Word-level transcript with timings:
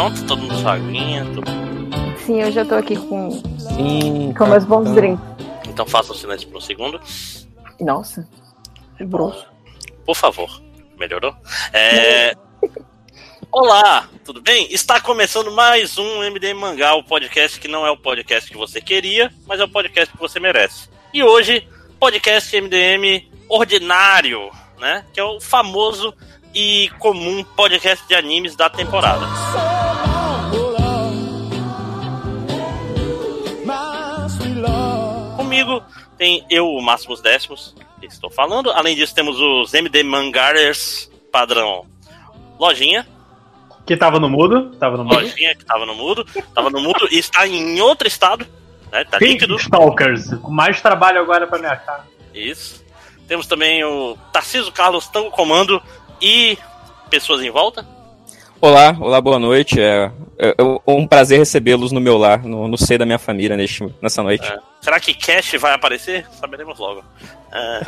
pronto? 0.00 0.24
Todo 0.24 0.40
mundo 0.40 0.62
saguinha? 0.62 1.26
Tudo... 1.34 1.50
Sim, 2.24 2.40
eu 2.40 2.50
já 2.50 2.64
tô 2.64 2.74
aqui 2.74 2.96
com, 2.96 3.30
Sim. 3.58 4.32
com 4.32 4.46
meus 4.46 4.64
bons 4.64 4.90
drinks. 4.94 5.22
Então 5.68 5.84
faça 5.84 6.12
o 6.12 6.14
silêncio 6.14 6.48
por 6.48 6.56
um 6.56 6.60
segundo. 6.60 6.98
Nossa, 7.78 8.26
que 8.96 9.04
grosso. 9.04 9.46
Por 10.06 10.16
favor. 10.16 10.62
Melhorou? 10.98 11.36
É... 11.74 12.34
Olá, 13.52 14.08
tudo 14.24 14.40
bem? 14.40 14.72
Está 14.72 15.02
começando 15.02 15.50
mais 15.50 15.98
um 15.98 16.22
MDM 16.30 16.54
Mangá, 16.54 16.94
o 16.94 17.04
podcast 17.04 17.60
que 17.60 17.68
não 17.68 17.86
é 17.86 17.90
o 17.90 17.96
podcast 17.96 18.50
que 18.50 18.56
você 18.56 18.80
queria, 18.80 19.30
mas 19.46 19.60
é 19.60 19.64
o 19.64 19.68
podcast 19.68 20.14
que 20.14 20.20
você 20.20 20.40
merece. 20.40 20.88
E 21.12 21.22
hoje, 21.22 21.68
podcast 21.98 22.58
MDM 22.58 23.30
ordinário, 23.50 24.50
né? 24.78 25.04
Que 25.12 25.20
é 25.20 25.24
o 25.24 25.40
famoso 25.40 26.14
e 26.54 26.90
comum 26.98 27.44
podcast 27.44 28.06
de 28.06 28.14
animes 28.14 28.56
da 28.56 28.68
temporada. 28.68 29.26
Comigo 35.36 35.82
tem 36.16 36.44
eu, 36.48 36.68
o 36.68 36.82
Máximos 36.82 37.20
Décimos, 37.20 37.74
que 38.00 38.06
estou 38.06 38.30
falando. 38.30 38.70
Além 38.70 38.94
disso, 38.94 39.14
temos 39.14 39.38
os 39.40 39.74
MD 39.74 40.02
Mangarers 40.02 41.10
padrão 41.32 41.86
Lojinha. 42.58 43.06
Que 43.86 43.96
tava 43.96 44.20
no 44.20 44.28
mudo, 44.28 44.70
tava 44.76 44.96
no 44.96 45.04
mudo. 45.04 45.16
Lojinha, 45.16 45.54
que 45.54 45.62
estava 45.62 45.86
no 45.86 45.94
mudo. 45.94 46.26
Estava 46.36 46.70
no 46.70 46.80
mudo 46.80 47.08
e 47.10 47.18
está 47.18 47.46
em 47.46 47.80
outro 47.80 48.06
estado. 48.06 48.46
Né? 48.92 49.04
Tá 49.04 49.18
Pink 49.18 49.32
líquido. 49.32 49.56
Stalkers, 49.56 50.34
com 50.34 50.50
mais 50.50 50.80
trabalho 50.80 51.20
agora 51.20 51.46
pra 51.46 51.58
minha 51.58 51.76
cara. 51.76 52.04
Isso. 52.34 52.84
Temos 53.26 53.46
também 53.46 53.84
o 53.84 54.16
Tarciso 54.32 54.72
Carlos 54.72 55.06
Tango 55.06 55.30
Comando 55.30 55.80
e 56.20 56.58
pessoas 57.10 57.42
em 57.42 57.50
volta. 57.50 57.86
Olá, 58.60 58.94
olá, 59.00 59.20
boa 59.20 59.38
noite. 59.38 59.80
É, 59.80 60.10
é 60.38 60.54
um 60.86 61.06
prazer 61.06 61.38
recebê-los 61.38 61.92
no 61.92 62.00
meu 62.00 62.18
lar, 62.18 62.44
no, 62.44 62.68
no 62.68 62.76
seio 62.76 62.98
da 62.98 63.06
minha 63.06 63.18
família 63.18 63.56
neste, 63.56 63.88
nessa 64.02 64.22
noite. 64.22 64.46
É. 64.46 64.58
Será 64.80 65.00
que 65.00 65.14
Cash 65.14 65.54
vai 65.58 65.72
aparecer? 65.72 66.26
Saberemos 66.32 66.78
logo. 66.78 67.02
É. 67.52 67.80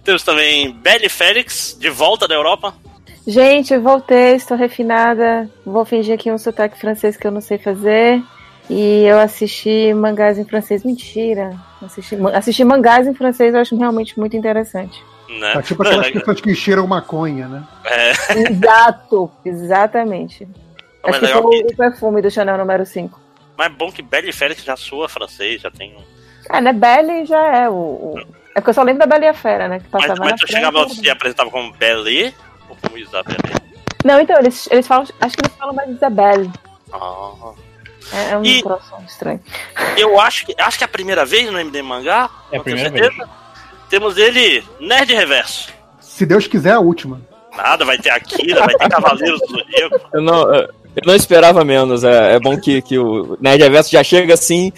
Temos 0.02 0.22
também 0.22 0.72
Belly 0.72 1.08
Félix, 1.08 1.76
de 1.78 1.90
volta 1.90 2.26
da 2.26 2.34
Europa. 2.34 2.74
Gente, 3.26 3.72
eu 3.72 3.80
voltei, 3.80 4.34
estou 4.34 4.56
refinada. 4.56 5.48
Vou 5.64 5.84
fingir 5.84 6.14
aqui 6.14 6.30
um 6.32 6.38
sotaque 6.38 6.78
francês 6.78 7.16
que 7.16 7.26
eu 7.26 7.30
não 7.30 7.40
sei 7.40 7.58
fazer. 7.58 8.22
E 8.68 9.04
eu 9.04 9.18
assisti 9.18 9.92
mangás 9.94 10.38
em 10.38 10.44
francês. 10.44 10.84
Mentira. 10.84 11.56
Assisti, 11.82 12.16
assisti 12.34 12.64
mangás 12.64 13.06
em 13.06 13.14
francês 13.14 13.54
eu 13.54 13.60
acho 13.60 13.76
realmente 13.76 14.18
muito 14.18 14.36
interessante. 14.36 15.02
Né? 15.38 15.52
Tá 15.52 15.62
tipo 15.62 15.82
aquelas 15.82 16.10
pessoas 16.10 16.40
que 16.40 16.54
cheiram 16.54 16.86
maconha, 16.86 17.46
né? 17.46 17.62
É, 17.84 18.10
Exato, 18.50 19.30
exatamente. 19.44 20.48
Mas 21.02 21.14
Acho 21.16 21.20
que 21.26 21.32
foi 21.40 21.62
que- 21.62 21.72
o 21.72 21.76
perfume 21.76 22.20
do 22.22 22.30
Chanel 22.30 22.58
número 22.58 22.84
5. 22.84 23.18
mas 23.56 23.66
é 23.68 23.70
bom 23.70 23.92
que 23.92 24.02
Belly 24.02 24.32
Félix 24.32 24.64
já 24.64 24.76
soa 24.76 25.08
francês, 25.08 25.60
já 25.62 25.70
tem 25.70 25.94
um. 25.96 26.02
Ah, 26.48 26.60
né? 26.60 26.72
Belly 26.72 27.24
já 27.26 27.56
é 27.56 27.68
o, 27.68 27.72
o- 27.72 28.14
É 28.54 28.54
porque 28.60 28.70
eu 28.70 28.74
só 28.74 28.82
lembro 28.82 28.98
da 29.00 29.06
Bela 29.06 29.24
e 29.24 29.28
a 29.28 29.34
Fera, 29.34 29.68
né? 29.68 29.78
Que 29.78 29.86
Mas, 29.92 30.02
passava 30.02 30.18
mas 30.20 30.30
na 30.32 30.36
tu 30.38 30.46
chegava 30.48 30.80
e 30.82 30.90
se 30.90 31.08
apresentava 31.10 31.50
como 31.50 31.72
Belly 31.74 32.34
ou 32.68 32.76
como 32.82 32.98
Isabelle? 32.98 33.38
Não, 34.04 34.20
então, 34.20 34.36
eles, 34.38 34.66
eles 34.70 34.86
falam. 34.86 35.06
Acho 35.20 35.36
que 35.36 35.42
eles 35.46 35.56
falam 35.56 35.74
mais 35.74 35.88
Isabelle. 35.90 36.50
Ah. 36.92 37.52
É, 38.12 38.30
é 38.32 38.36
um 38.38 38.42
E- 38.44 38.62
estranho. 39.06 39.40
Eu 39.96 40.18
acho 40.20 40.44
que 40.46 40.54
acho 40.58 40.76
que 40.78 40.82
é 40.84 40.86
a 40.86 40.88
primeira 40.88 41.24
vez 41.24 41.48
no 41.50 41.58
MD 41.60 41.80
Mangá. 41.82 42.28
É 42.50 42.56
a 42.56 42.58
não 42.58 42.64
primeira 42.64 42.90
certeza. 42.90 43.28
Temos 43.90 44.16
ele, 44.16 44.62
Nerd 44.80 45.12
Reverso. 45.12 45.68
Se 46.00 46.24
Deus 46.24 46.46
quiser, 46.46 46.72
a 46.72 46.80
última. 46.80 47.20
Nada, 47.56 47.84
vai 47.84 47.98
ter 47.98 48.10
Akira, 48.10 48.60
vai 48.64 48.74
ter 48.74 48.88
Cavaleiros 48.88 49.40
do 49.40 49.46
Zodíaco. 49.48 50.00
Eu 50.14 50.22
não, 50.22 50.54
eu 50.54 50.68
não 51.04 51.14
esperava 51.14 51.64
menos. 51.64 52.04
É, 52.04 52.36
é 52.36 52.40
bom 52.40 52.58
que, 52.58 52.80
que 52.82 52.98
o 52.98 53.36
Nerd 53.40 53.62
Reverso 53.62 53.90
já 53.90 54.02
chega 54.04 54.34
assim, 54.34 54.72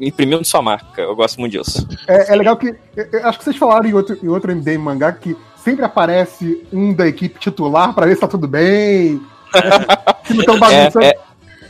imprimindo 0.00 0.44
sua 0.44 0.60
marca. 0.60 1.00
Eu 1.00 1.14
gosto 1.14 1.38
muito 1.38 1.52
disso. 1.52 1.86
É, 2.08 2.32
é 2.32 2.36
legal 2.36 2.56
que. 2.56 2.74
eu- 2.96 3.06
eu 3.12 3.26
acho 3.28 3.38
que 3.38 3.44
vocês 3.44 3.56
falaram 3.56 3.86
em 3.88 3.94
outro, 3.94 4.18
em 4.22 4.28
outro 4.28 4.50
MD 4.50 4.76
mangá 4.76 5.12
que 5.12 5.36
sempre 5.64 5.84
aparece 5.84 6.66
um 6.72 6.92
da 6.92 7.06
equipe 7.06 7.38
titular 7.38 7.94
pra 7.94 8.06
ver 8.06 8.16
se 8.16 8.20
tá 8.20 8.28
tudo 8.28 8.48
bem. 8.48 9.20
Se 10.24 10.32
não 10.34 10.40
estão 10.40 10.58
bagunçando. 10.58 11.04
É, 11.04 11.14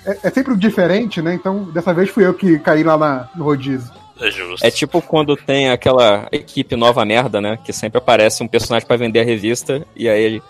É, 0.04 0.19
é 0.25 0.31
sempre 0.31 0.56
diferente, 0.56 1.21
né? 1.22 1.34
Então, 1.34 1.65
dessa 1.65 1.93
vez 1.94 2.09
fui 2.09 2.25
eu 2.27 2.33
que 2.34 2.59
caí 2.59 2.83
lá 2.83 2.97
na- 2.97 3.28
no 3.37 3.44
rodízio. 3.44 3.91
É 4.22 4.31
justo. 4.31 4.65
É 4.66 4.71
tipo 4.71 5.03
quando 5.03 5.37
tem 5.37 5.71
aquela 5.71 6.28
equipe 6.31 6.77
nova 6.77 7.05
merda, 7.05 7.41
né? 7.41 7.59
Que 7.65 7.72
sempre 7.72 7.99
aparece 7.99 8.43
um 8.43 8.49
personagem 8.49 8.87
pra 8.87 8.97
vender 8.97 9.21
a 9.21 9.25
revista 9.25 9.84
e 9.97 10.09
aí 10.09 10.41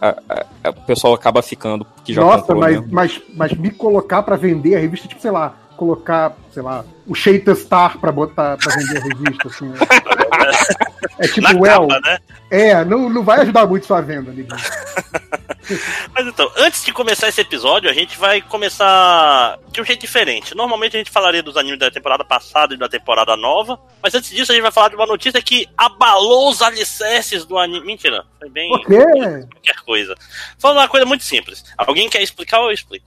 a- 0.00 0.16
a- 0.28 0.46
a- 0.64 0.70
o 0.70 0.80
pessoal 0.86 1.12
acaba 1.14 1.42
ficando 1.42 1.86
que 2.04 2.12
já 2.14 2.20
Nossa, 2.22 2.38
comprou 2.38 2.60
mas, 2.60 2.90
mas, 2.90 3.20
mas 3.34 3.52
me 3.52 3.70
colocar 3.70 4.22
pra 4.22 4.36
vender 4.36 4.76
a 4.76 4.78
revista, 4.78 5.06
tipo, 5.08 5.20
sei 5.20 5.30
lá, 5.30 5.54
colocar, 5.76 6.36
sei 6.52 6.62
lá, 6.62 6.84
o 7.06 7.14
Sheita 7.14 7.54
Star 7.54 7.98
pra 7.98 8.10
botar 8.10 8.56
pra 8.56 8.74
vender 8.74 8.98
a 8.98 9.02
revista, 9.02 9.48
assim. 9.48 9.66
né? 9.68 9.76
É 11.20 11.26
tipo, 11.26 11.40
Na 11.40 11.50
well, 11.60 11.88
capa, 11.88 12.00
né? 12.08 12.18
é, 12.50 12.84
não, 12.84 13.08
não 13.10 13.24
vai 13.24 13.40
ajudar 13.40 13.66
muito 13.66 13.84
sua 13.86 14.00
venda, 14.00 14.30
amigo. 14.30 14.48
Mas 16.14 16.26
então, 16.26 16.50
antes 16.56 16.84
de 16.84 16.92
começar 16.92 17.28
esse 17.28 17.40
episódio, 17.40 17.90
a 17.90 17.92
gente 17.92 18.18
vai 18.18 18.40
começar 18.40 19.58
de 19.70 19.80
um 19.80 19.84
jeito 19.84 20.00
diferente. 20.00 20.54
Normalmente 20.54 20.96
a 20.96 20.98
gente 20.98 21.10
falaria 21.10 21.42
dos 21.42 21.56
animes 21.56 21.78
da 21.78 21.90
temporada 21.90 22.24
passada 22.24 22.74
e 22.74 22.76
da 22.76 22.88
temporada 22.88 23.36
nova, 23.36 23.80
mas 24.02 24.14
antes 24.14 24.30
disso 24.30 24.52
a 24.52 24.54
gente 24.54 24.62
vai 24.62 24.72
falar 24.72 24.88
de 24.88 24.96
uma 24.96 25.06
notícia 25.06 25.40
que 25.42 25.68
abalou 25.76 26.50
os 26.50 26.62
alicerces 26.62 27.44
do 27.44 27.58
anime. 27.58 27.86
Mentira, 27.86 28.24
foi 28.38 28.48
bem 28.48 28.70
Por 28.70 28.86
quê? 28.86 28.96
qualquer 29.52 29.80
coisa. 29.84 30.14
Falando 30.58 30.78
uma 30.78 30.88
coisa 30.88 31.06
muito 31.06 31.24
simples. 31.24 31.64
Alguém 31.76 32.08
quer 32.08 32.22
explicar 32.22 32.60
ou 32.60 32.66
eu 32.66 32.72
explico? 32.74 33.06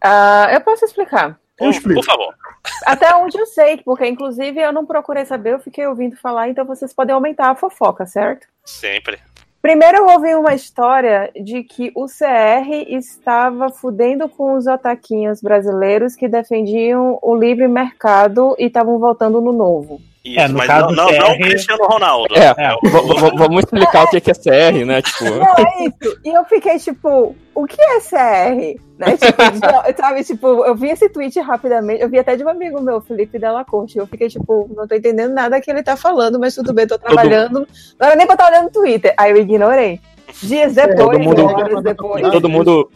Ah, 0.00 0.48
eu 0.52 0.60
posso 0.60 0.84
explicar. 0.84 1.38
Eu 1.58 1.70
explico. 1.70 2.00
Por 2.00 2.06
favor. 2.06 2.34
Até 2.86 3.14
onde 3.14 3.38
eu 3.38 3.46
sei, 3.46 3.78
porque 3.78 4.06
inclusive 4.06 4.60
eu 4.60 4.72
não 4.72 4.86
procurei 4.86 5.26
saber, 5.26 5.52
eu 5.52 5.60
fiquei 5.60 5.86
ouvindo 5.86 6.16
falar, 6.16 6.48
então 6.48 6.64
vocês 6.64 6.92
podem 6.92 7.14
aumentar 7.14 7.50
a 7.50 7.54
fofoca, 7.54 8.06
certo? 8.06 8.46
Sempre. 8.64 9.18
Primeiro 9.62 9.98
eu 9.98 10.06
ouvi 10.06 10.34
uma 10.34 10.54
história 10.54 11.30
de 11.34 11.62
que 11.62 11.92
o 11.94 12.06
CR 12.06 12.70
estava 12.88 13.68
fudendo 13.68 14.26
com 14.26 14.54
os 14.54 14.66
otaquinhos 14.66 15.42
brasileiros 15.42 16.16
que 16.16 16.26
defendiam 16.26 17.18
o 17.20 17.34
livre 17.36 17.68
mercado 17.68 18.56
e 18.58 18.66
estavam 18.66 18.98
voltando 18.98 19.38
no 19.38 19.52
novo. 19.52 20.00
Isso, 20.22 20.38
É, 20.38 20.48
no 20.48 20.58
mas 20.58 20.66
caso 20.66 20.94
não, 20.94 21.06
não, 21.10 21.18
não 21.18 21.30
o 21.32 21.36
CR 21.38 21.42
Cristiano 21.44 21.84
Ronaldo. 21.86 22.34
É, 22.36 22.48
É. 22.58 22.74
vamos 23.38 23.64
explicar 23.64 24.04
o 24.04 24.08
que 24.10 24.20
que 24.20 24.30
é 24.30 24.34
CR, 24.34 24.84
né? 24.84 25.00
Tipo, 25.00 25.24
Não, 25.24 25.54
é 25.56 25.84
isso. 25.86 26.20
E 26.24 26.28
eu 26.36 26.44
fiquei 26.44 26.78
tipo, 26.78 27.34
o 27.54 27.66
que 27.66 27.80
é 27.80 28.00
CR? 28.00 28.78
Né? 28.98 29.16
Tipo, 29.16 29.42
já- 29.66 29.94
sabe, 29.96 30.22
tipo, 30.24 30.46
eu 30.66 30.74
vi 30.74 30.90
esse 30.90 31.08
tweet 31.08 31.40
rapidamente, 31.40 32.02
eu 32.02 32.08
vi 32.10 32.18
até 32.18 32.36
de 32.36 32.44
um 32.44 32.50
amigo 32.50 32.82
meu, 32.82 33.00
Felipe 33.00 33.38
Della 33.38 33.64
Corte. 33.64 33.96
Eu 33.98 34.06
fiquei 34.06 34.28
tipo, 34.28 34.70
não 34.76 34.86
tô 34.86 34.94
entendendo 34.94 35.32
nada 35.32 35.58
que 35.58 35.70
ele 35.70 35.82
tá 35.82 35.96
falando, 35.96 36.38
mas 36.38 36.54
tudo 36.54 36.74
bem, 36.74 36.86
tô 36.86 36.98
trabalhando. 36.98 37.66
Não 37.98 38.06
era 38.06 38.14
nem 38.14 38.26
pra 38.26 38.34
estar 38.34 38.48
olhando 38.50 38.64
no 38.64 38.70
Twitter. 38.70 39.14
Aí 39.16 39.30
eu 39.30 39.38
ignorei. 39.38 40.00
Dias 40.42 40.74
depois, 40.74 40.98
Todo 40.98 41.18
mundo- 41.18 41.44
horas 41.46 41.82
depois. 41.82 42.30
todo 42.30 42.48
mundo. 42.48 42.90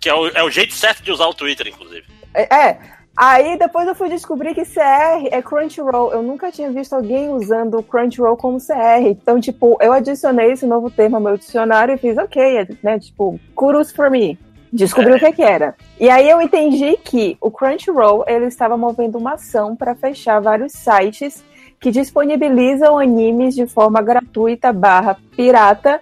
Que 0.00 0.08
é 0.08 0.14
o, 0.14 0.28
é 0.28 0.42
o 0.44 0.50
jeito 0.50 0.72
certo 0.72 1.02
de 1.02 1.10
usar 1.10 1.26
o 1.26 1.34
Twitter, 1.34 1.66
inclusive. 1.66 2.04
É. 2.32 2.76
Aí 3.22 3.58
depois 3.58 3.86
eu 3.86 3.94
fui 3.94 4.08
descobrir 4.08 4.54
que 4.54 4.64
CR 4.64 5.28
é 5.30 5.42
Crunchyroll. 5.42 6.10
Eu 6.10 6.22
nunca 6.22 6.50
tinha 6.50 6.70
visto 6.70 6.94
alguém 6.94 7.28
usando 7.28 7.76
o 7.76 7.82
Crunchyroll 7.82 8.34
como 8.34 8.56
CR. 8.56 9.08
Então, 9.08 9.38
tipo, 9.38 9.76
eu 9.78 9.92
adicionei 9.92 10.52
esse 10.52 10.64
novo 10.64 10.90
termo 10.90 11.16
ao 11.16 11.22
meu 11.22 11.36
dicionário 11.36 11.94
e 11.94 11.98
fiz, 11.98 12.16
ok, 12.16 12.66
né? 12.82 12.98
Tipo, 12.98 13.38
kudos 13.54 13.92
for 13.92 14.10
me. 14.10 14.38
Descobri 14.72 15.12
o 15.12 15.18
que, 15.18 15.32
que 15.32 15.42
era. 15.42 15.74
E 15.98 16.08
aí 16.08 16.30
eu 16.30 16.40
entendi 16.40 16.96
que 16.96 17.36
o 17.42 17.50
Crunchyroll 17.50 18.24
ele 18.26 18.46
estava 18.46 18.78
movendo 18.78 19.18
uma 19.18 19.34
ação 19.34 19.76
para 19.76 19.94
fechar 19.94 20.40
vários 20.40 20.72
sites 20.72 21.44
que 21.78 21.90
disponibilizam 21.90 22.98
animes 22.98 23.54
de 23.54 23.66
forma 23.66 24.00
gratuita 24.00 24.72
barra 24.72 25.18
pirata 25.36 26.00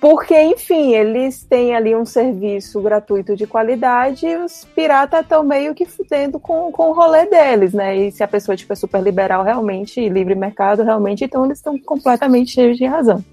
porque, 0.00 0.40
enfim, 0.40 0.94
eles 0.94 1.44
têm 1.44 1.74
ali 1.74 1.94
um 1.94 2.04
serviço 2.04 2.80
gratuito 2.80 3.34
de 3.34 3.46
qualidade 3.46 4.26
e 4.26 4.36
os 4.36 4.64
piratas 4.64 5.22
estão 5.22 5.42
meio 5.42 5.74
que 5.74 5.84
fudendo 5.84 6.38
com, 6.38 6.70
com 6.70 6.90
o 6.90 6.92
rolê 6.92 7.26
deles, 7.26 7.72
né? 7.72 7.96
E 7.96 8.12
se 8.12 8.22
a 8.22 8.28
pessoa 8.28 8.56
tipo, 8.56 8.72
é 8.72 8.76
super 8.76 9.02
liberal 9.02 9.42
realmente, 9.42 10.00
e 10.00 10.08
livre 10.08 10.36
mercado 10.36 10.84
realmente, 10.84 11.24
então 11.24 11.44
eles 11.44 11.58
estão 11.58 11.76
completamente 11.78 12.52
cheios 12.52 12.78
de 12.78 12.84
razão. 12.84 13.24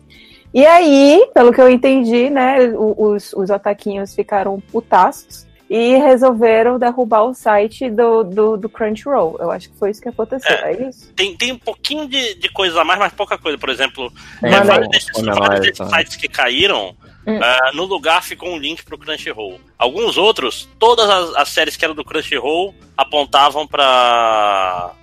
E 0.51 0.65
aí, 0.65 1.29
pelo 1.33 1.53
que 1.53 1.61
eu 1.61 1.69
entendi, 1.69 2.29
né, 2.29 2.69
os, 2.75 3.33
os 3.33 3.49
otaquinhos 3.49 4.15
ficaram 4.15 4.59
putaços 4.71 5.45
e 5.69 5.95
resolveram 5.97 6.77
derrubar 6.77 7.23
o 7.23 7.33
site 7.33 7.89
do, 7.89 8.23
do, 8.23 8.57
do 8.57 8.69
Crunchyroll. 8.69 9.37
Eu 9.39 9.51
acho 9.51 9.69
que 9.69 9.77
foi 9.77 9.89
isso 9.89 10.01
que 10.01 10.09
aconteceu, 10.09 10.55
é, 10.57 10.87
isso? 10.87 11.11
Tem, 11.13 11.35
tem 11.35 11.51
um 11.51 11.57
pouquinho 11.57 12.07
de, 12.07 12.35
de 12.35 12.49
coisa 12.49 12.81
a 12.81 12.85
mais, 12.85 12.99
mas 12.99 13.13
pouca 13.13 13.37
coisa. 13.37 13.57
Por 13.57 13.69
exemplo, 13.69 14.11
é, 14.43 14.49
vários 14.61 14.87
um 14.87 14.89
desses, 14.89 15.89
sites 15.89 16.15
que 16.15 16.27
caíram, 16.27 16.95
Hum. 17.27 17.39
ah, 17.41 17.71
no 17.73 17.85
lugar 17.85 18.21
ficou 18.21 18.49
um 18.49 18.57
link 18.57 18.83
pro 18.83 18.99
Crunchyroll. 18.99 19.59
Alguns 19.79 20.15
outros, 20.15 20.69
todas 20.77 21.09
as, 21.09 21.35
as 21.35 21.49
séries 21.49 21.75
que 21.75 21.83
eram 21.83 21.95
do 21.95 22.05
Crunchyroll 22.05 22.75
apontavam 22.95 23.65
pra. 23.65 24.93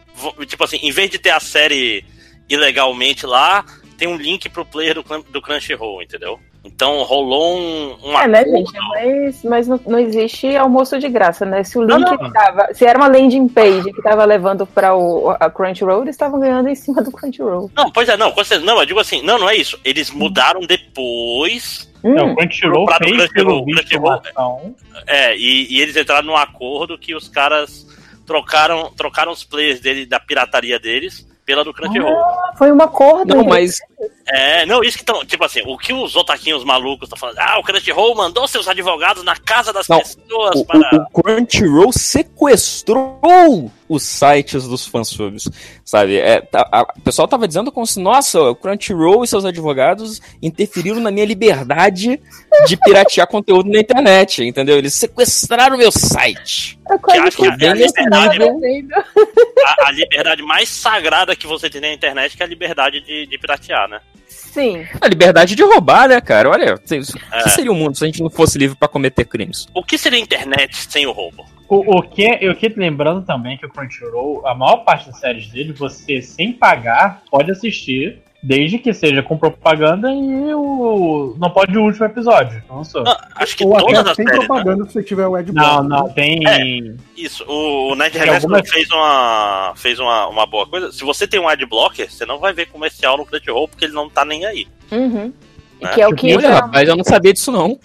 Tipo 0.46 0.62
assim, 0.62 0.76
em 0.76 0.92
vez 0.92 1.10
de 1.10 1.18
ter 1.18 1.30
a 1.30 1.40
série 1.40 2.04
ilegalmente 2.48 3.26
lá, 3.26 3.64
tem 3.98 4.06
um 4.06 4.16
link 4.16 4.48
pro 4.48 4.64
player 4.64 4.94
do, 4.94 5.02
do 5.32 5.42
Crunchyroll, 5.42 6.00
entendeu? 6.00 6.38
Então 6.64 7.02
rolou 7.02 7.56
um, 7.58 7.96
um 8.04 8.18
É, 8.18 8.28
né, 8.28 8.44
gente? 8.44 8.72
Mas, 8.90 9.42
mas 9.44 9.68
não, 9.68 9.80
não 9.86 9.98
existe 9.98 10.56
almoço 10.56 10.96
de 10.98 11.08
graça, 11.08 11.44
né? 11.44 11.64
Se 11.64 11.76
o 11.76 11.82
Não, 11.84 11.98
link 11.98 12.22
não. 12.22 12.32
tava. 12.32 12.68
Se 12.72 12.84
era 12.86 12.96
uma 12.98 13.08
landing 13.08 13.48
page 13.48 13.92
que 13.92 14.00
tava 14.02 14.24
levando 14.24 14.64
pra 14.66 14.94
o, 14.96 15.30
a 15.30 15.50
Crunchyroll, 15.50 16.02
eles 16.02 16.14
estavam 16.14 16.38
ganhando 16.38 16.68
em 16.68 16.74
cima 16.76 17.02
do 17.02 17.10
Crunchyroll. 17.10 17.68
Não, 17.76 17.90
pois 17.90 18.08
é, 18.08 18.16
não. 18.16 18.32
Não, 18.64 18.78
eu 18.78 18.86
digo 18.86 19.00
assim, 19.00 19.22
não, 19.22 19.38
não 19.40 19.50
é 19.50 19.56
isso. 19.56 19.76
Eles 19.84 20.10
mudaram 20.10 20.60
depois. 20.60 21.90
Hum, 22.04 22.14
Não, 22.14 22.32
o 22.32 22.36
Crunchyroll 22.36 22.84
Pra- 22.86 22.98
fez, 22.98 23.10
Crunchyroll, 23.16 23.64
pelo 23.64 23.76
Crunchyroll. 23.78 24.74
É, 25.06 25.36
e, 25.36 25.66
e 25.72 25.80
eles 25.80 25.96
entraram 25.96 26.26
num 26.26 26.36
acordo 26.36 26.96
que 26.98 27.14
os 27.14 27.28
caras 27.28 27.86
trocaram, 28.26 28.90
trocaram 28.96 29.32
os 29.32 29.42
players 29.44 29.80
dele, 29.80 30.06
da 30.06 30.18
pirataria 30.20 30.78
deles 30.78 31.26
pela 31.44 31.64
do 31.64 31.72
Crunchyroll. 31.74 32.16
foi 32.56 32.70
um 32.72 32.80
acordo. 32.80 33.34
Não, 33.34 33.44
mas 33.44 33.78
É, 34.26 34.64
não, 34.66 34.82
isso 34.82 34.96
que 34.96 35.02
estão. 35.02 35.24
Tipo 35.24 35.44
assim, 35.44 35.60
o 35.66 35.76
que 35.76 35.92
os 35.92 36.16
otaquinhos 36.16 36.64
malucos 36.64 37.06
estão 37.06 37.18
falando? 37.18 37.38
Ah, 37.38 37.58
o 37.58 37.62
Crunchyroll 37.62 38.14
mandou 38.14 38.46
seus 38.48 38.66
advogados 38.68 39.22
na 39.22 39.36
casa 39.36 39.72
das 39.72 39.86
Não, 39.88 39.98
pessoas 39.98 40.60
o, 40.60 40.64
para. 40.64 40.78
o- 40.78 41.02
o 41.02 41.22
Crunchyroll 41.22 41.92
sequestrou 41.92 43.70
os 43.88 44.02
sites 44.02 44.66
dos 44.66 44.86
fansubs, 44.86 45.48
sabe? 45.84 46.16
É, 46.18 46.40
tá- 46.40 46.66
a- 46.72 46.82
o 46.96 47.00
pessoal 47.02 47.28
tava 47.28 47.46
dizendo 47.46 47.70
como 47.70 47.86
se, 47.86 48.00
nossa, 48.00 48.40
o 48.40 48.54
Crunchyroll 48.54 49.22
e 49.24 49.28
seus 49.28 49.44
advogados 49.44 50.20
interferiram 50.42 51.00
na 51.00 51.10
minha 51.10 51.26
liberdade 51.26 52.18
de 52.66 52.76
piratear 52.78 53.26
conteúdo 53.26 53.70
na 53.70 53.80
internet, 53.80 54.42
entendeu? 54.44 54.78
Eles 54.78 54.94
sequestraram 54.94 55.76
meu 55.76 55.92
site. 55.92 56.78
É 56.90 56.98
Que 56.98 57.12
acho 57.18 57.36
que 57.36 57.42
que 57.42 57.44
é 57.46 57.52
a 57.52 57.56
bem 57.56 57.74
nesse 57.74 58.00
liberdade, 58.02 58.42
ainda. 58.42 59.06
A, 59.66 59.88
a 59.88 59.90
liberdade 59.92 60.42
mais 60.42 60.68
sagrada 60.68 61.36
que 61.36 61.46
você 61.46 61.68
tem 61.68 61.80
na 61.80 61.92
internet 61.92 62.36
que 62.36 62.42
é 62.42 62.46
a 62.46 62.48
liberdade 62.48 63.00
de, 63.00 63.26
de 63.26 63.38
piratear, 63.38 63.88
né? 63.88 63.91
Sim. 64.28 64.86
A 65.00 65.08
liberdade 65.08 65.54
de 65.54 65.62
roubar, 65.62 66.08
né, 66.08 66.20
cara? 66.20 66.50
Olha, 66.50 66.74
o 66.74 66.78
que 66.78 66.94
É. 67.32 67.48
seria 67.48 67.72
o 67.72 67.74
mundo 67.74 67.96
se 67.96 68.04
a 68.04 68.06
gente 68.06 68.22
não 68.22 68.28
fosse 68.30 68.58
livre 68.58 68.76
pra 68.76 68.86
cometer 68.86 69.24
crimes? 69.24 69.66
O 69.74 69.82
que 69.82 69.96
seria 69.96 70.18
a 70.18 70.22
internet 70.22 70.76
sem 70.90 71.06
o 71.06 71.12
roubo? 71.12 71.44
O, 71.68 71.98
o 71.98 72.02
que 72.02 72.38
eu 72.40 72.54
que 72.54 72.68
lembrando 72.68 73.22
também 73.24 73.56
que 73.56 73.64
o 73.64 73.68
Crunchyroll, 73.70 74.46
a 74.46 74.54
maior 74.54 74.78
parte 74.84 75.06
das 75.06 75.18
séries 75.18 75.48
dele, 75.48 75.72
você 75.72 76.20
sem 76.20 76.52
pagar 76.52 77.22
pode 77.30 77.50
assistir, 77.50 78.18
desde 78.42 78.78
que 78.78 78.92
seja 78.92 79.22
com 79.22 79.38
propaganda 79.38 80.10
e 80.10 80.52
o 80.54 81.36
não 81.38 81.48
pode 81.50 81.76
o 81.78 81.82
último 81.84 82.04
episódio. 82.06 82.62
Não 82.68 82.82
sou. 82.82 83.02
Não, 83.04 83.16
acho 83.36 83.56
que 83.56 83.64
Ou 83.64 83.76
todas 83.76 83.98
até 84.00 84.10
as 84.10 84.16
sem 84.16 84.26
séries. 84.26 84.40
né? 84.40 84.46
propaganda 84.46 84.84
se 84.86 84.92
você 84.92 85.02
tiver 85.02 85.26
o 85.26 85.38
Ed 85.38 85.52
Não, 85.52 85.86
Block. 85.86 85.88
não, 85.88 86.08
tem. 86.14 86.96
Isso, 87.16 87.44
o, 87.48 87.92
o 87.92 87.94
Nerd 87.94 88.16
Reverso 88.18 88.46
algumas- 88.46 88.68
fez, 88.70 88.90
uma, 88.90 89.72
fez 89.76 89.98
uma, 90.00 90.26
uma 90.28 90.46
boa 90.46 90.66
coisa. 90.66 90.90
Se 90.90 91.04
você 91.04 91.26
tem 91.26 91.38
um 91.40 91.48
adblocker, 91.48 92.10
você 92.10 92.26
não 92.26 92.38
vai 92.38 92.52
ver 92.52 92.66
comercial 92.66 93.16
no 93.16 93.24
Crunchyroll 93.24 93.68
porque 93.68 93.84
ele 93.84 93.94
não 93.94 94.08
tá 94.10 94.24
nem 94.24 94.44
aí. 94.44 94.66
Uhum. 94.90 95.32
E 95.80 95.84
É. 95.86 95.88
que 95.88 96.00
é 96.00 96.08
o 96.08 96.14
que 96.14 96.36
Olha, 96.36 96.50
rapaz, 96.54 96.88
eu 96.88 96.96
não 96.96 97.04
sabia 97.04 97.32
disso 97.32 97.50
não. 97.52 97.78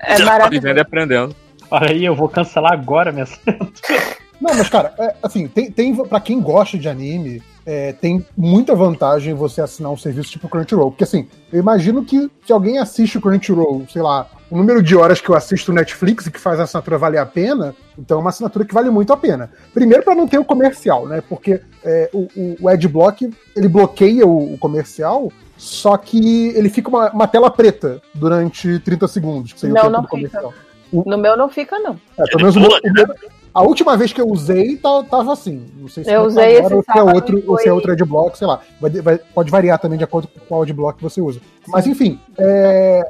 é 0.00 0.12
Vivendo 0.14 0.22
e 0.22 0.24
maravilhoso. 0.24 0.80
aprendendo. 0.80 1.36
Olha 1.70 1.90
aí, 1.90 2.04
eu 2.04 2.14
vou 2.14 2.28
cancelar 2.28 2.72
agora 2.72 3.12
minha 3.12 3.26
Não, 4.40 4.54
mas 4.54 4.68
cara, 4.68 4.94
é, 4.98 5.16
assim, 5.22 5.48
tem, 5.48 5.70
tem 5.70 5.94
para 6.06 6.20
quem 6.20 6.40
gosta 6.40 6.78
de 6.78 6.88
anime, 6.88 7.42
é, 7.68 7.92
tem 7.92 8.24
muita 8.34 8.74
vantagem 8.74 9.34
você 9.34 9.60
assinar 9.60 9.92
um 9.92 9.96
serviço 9.96 10.30
tipo 10.30 10.48
Crunchyroll, 10.48 10.90
porque 10.90 11.04
assim, 11.04 11.28
eu 11.52 11.60
imagino 11.60 12.02
que 12.02 12.30
se 12.46 12.50
alguém 12.50 12.78
assiste 12.78 13.18
o 13.18 13.20
Crunchyroll, 13.20 13.84
sei 13.92 14.00
lá, 14.00 14.26
o 14.50 14.56
número 14.56 14.82
de 14.82 14.96
horas 14.96 15.20
que 15.20 15.28
eu 15.28 15.34
assisto 15.34 15.70
o 15.70 15.74
Netflix 15.74 16.24
e 16.24 16.30
que 16.30 16.40
faz 16.40 16.58
a 16.58 16.62
assinatura 16.62 16.96
valer 16.96 17.18
a 17.18 17.26
pena, 17.26 17.74
então 17.98 18.16
é 18.16 18.20
uma 18.22 18.30
assinatura 18.30 18.64
que 18.64 18.72
vale 18.72 18.88
muito 18.88 19.12
a 19.12 19.18
pena. 19.18 19.50
Primeiro 19.74 20.02
para 20.02 20.14
não 20.14 20.26
ter 20.26 20.38
o 20.38 20.44
comercial, 20.46 21.06
né? 21.06 21.22
Porque 21.28 21.60
é, 21.84 22.08
o, 22.14 22.20
o, 22.34 22.56
o 22.62 22.68
Adblock 22.70 23.30
ele 23.54 23.68
bloqueia 23.68 24.26
o, 24.26 24.54
o 24.54 24.56
comercial. 24.56 25.30
Só 25.58 25.96
que 25.96 26.48
ele 26.56 26.70
fica 26.70 26.88
uma, 26.88 27.10
uma 27.10 27.26
tela 27.28 27.50
preta 27.50 28.00
durante 28.14 28.78
30 28.78 29.08
segundos, 29.08 29.52
que 29.52 29.60
seria 29.60 29.74
Não, 29.74 29.80
o 29.80 29.84
tempo 29.84 29.92
não 29.96 30.02
do 30.02 30.08
comercial. 30.08 30.54
No 30.92 31.18
meu 31.18 31.36
não 31.36 31.48
fica, 31.50 31.78
não. 31.80 32.00
É, 32.16 32.24
pelo 32.24 32.40
menos 32.40 32.56
o 32.56 32.60
meu- 32.60 32.70
o 32.70 32.92
meu- 32.94 33.14
a 33.58 33.62
última 33.62 33.96
vez 33.96 34.12
que 34.12 34.20
eu 34.20 34.28
usei 34.28 34.76
tá- 34.76 35.02
tava 35.04 35.32
assim. 35.32 35.66
Não 35.78 35.88
sei 35.88 36.04
se 36.04 36.10
Eu 36.10 36.22
tá 36.22 36.26
usei 36.28 36.56
agora, 36.58 36.64
esse 36.66 36.74
ou 36.74 36.82
se 36.82 36.98
é 36.98 37.02
outro, 37.02 37.38
e 37.38 37.44
ou 37.46 37.56
se 37.56 37.62
é 37.62 37.66
foi- 37.66 37.72
outro 37.72 37.92
adblock, 37.92 38.38
sei 38.38 38.46
lá. 38.46 38.60
Vai- 38.80 38.90
vai- 38.90 39.18
pode 39.18 39.50
variar 39.50 39.78
também 39.78 39.98
de 39.98 40.04
acordo 40.04 40.28
com 40.28 40.40
qual 40.46 40.62
adblock 40.62 41.02
você 41.02 41.20
usa. 41.20 41.40
Mas 41.66 41.86
enfim, 41.86 42.18
é, 42.38 43.08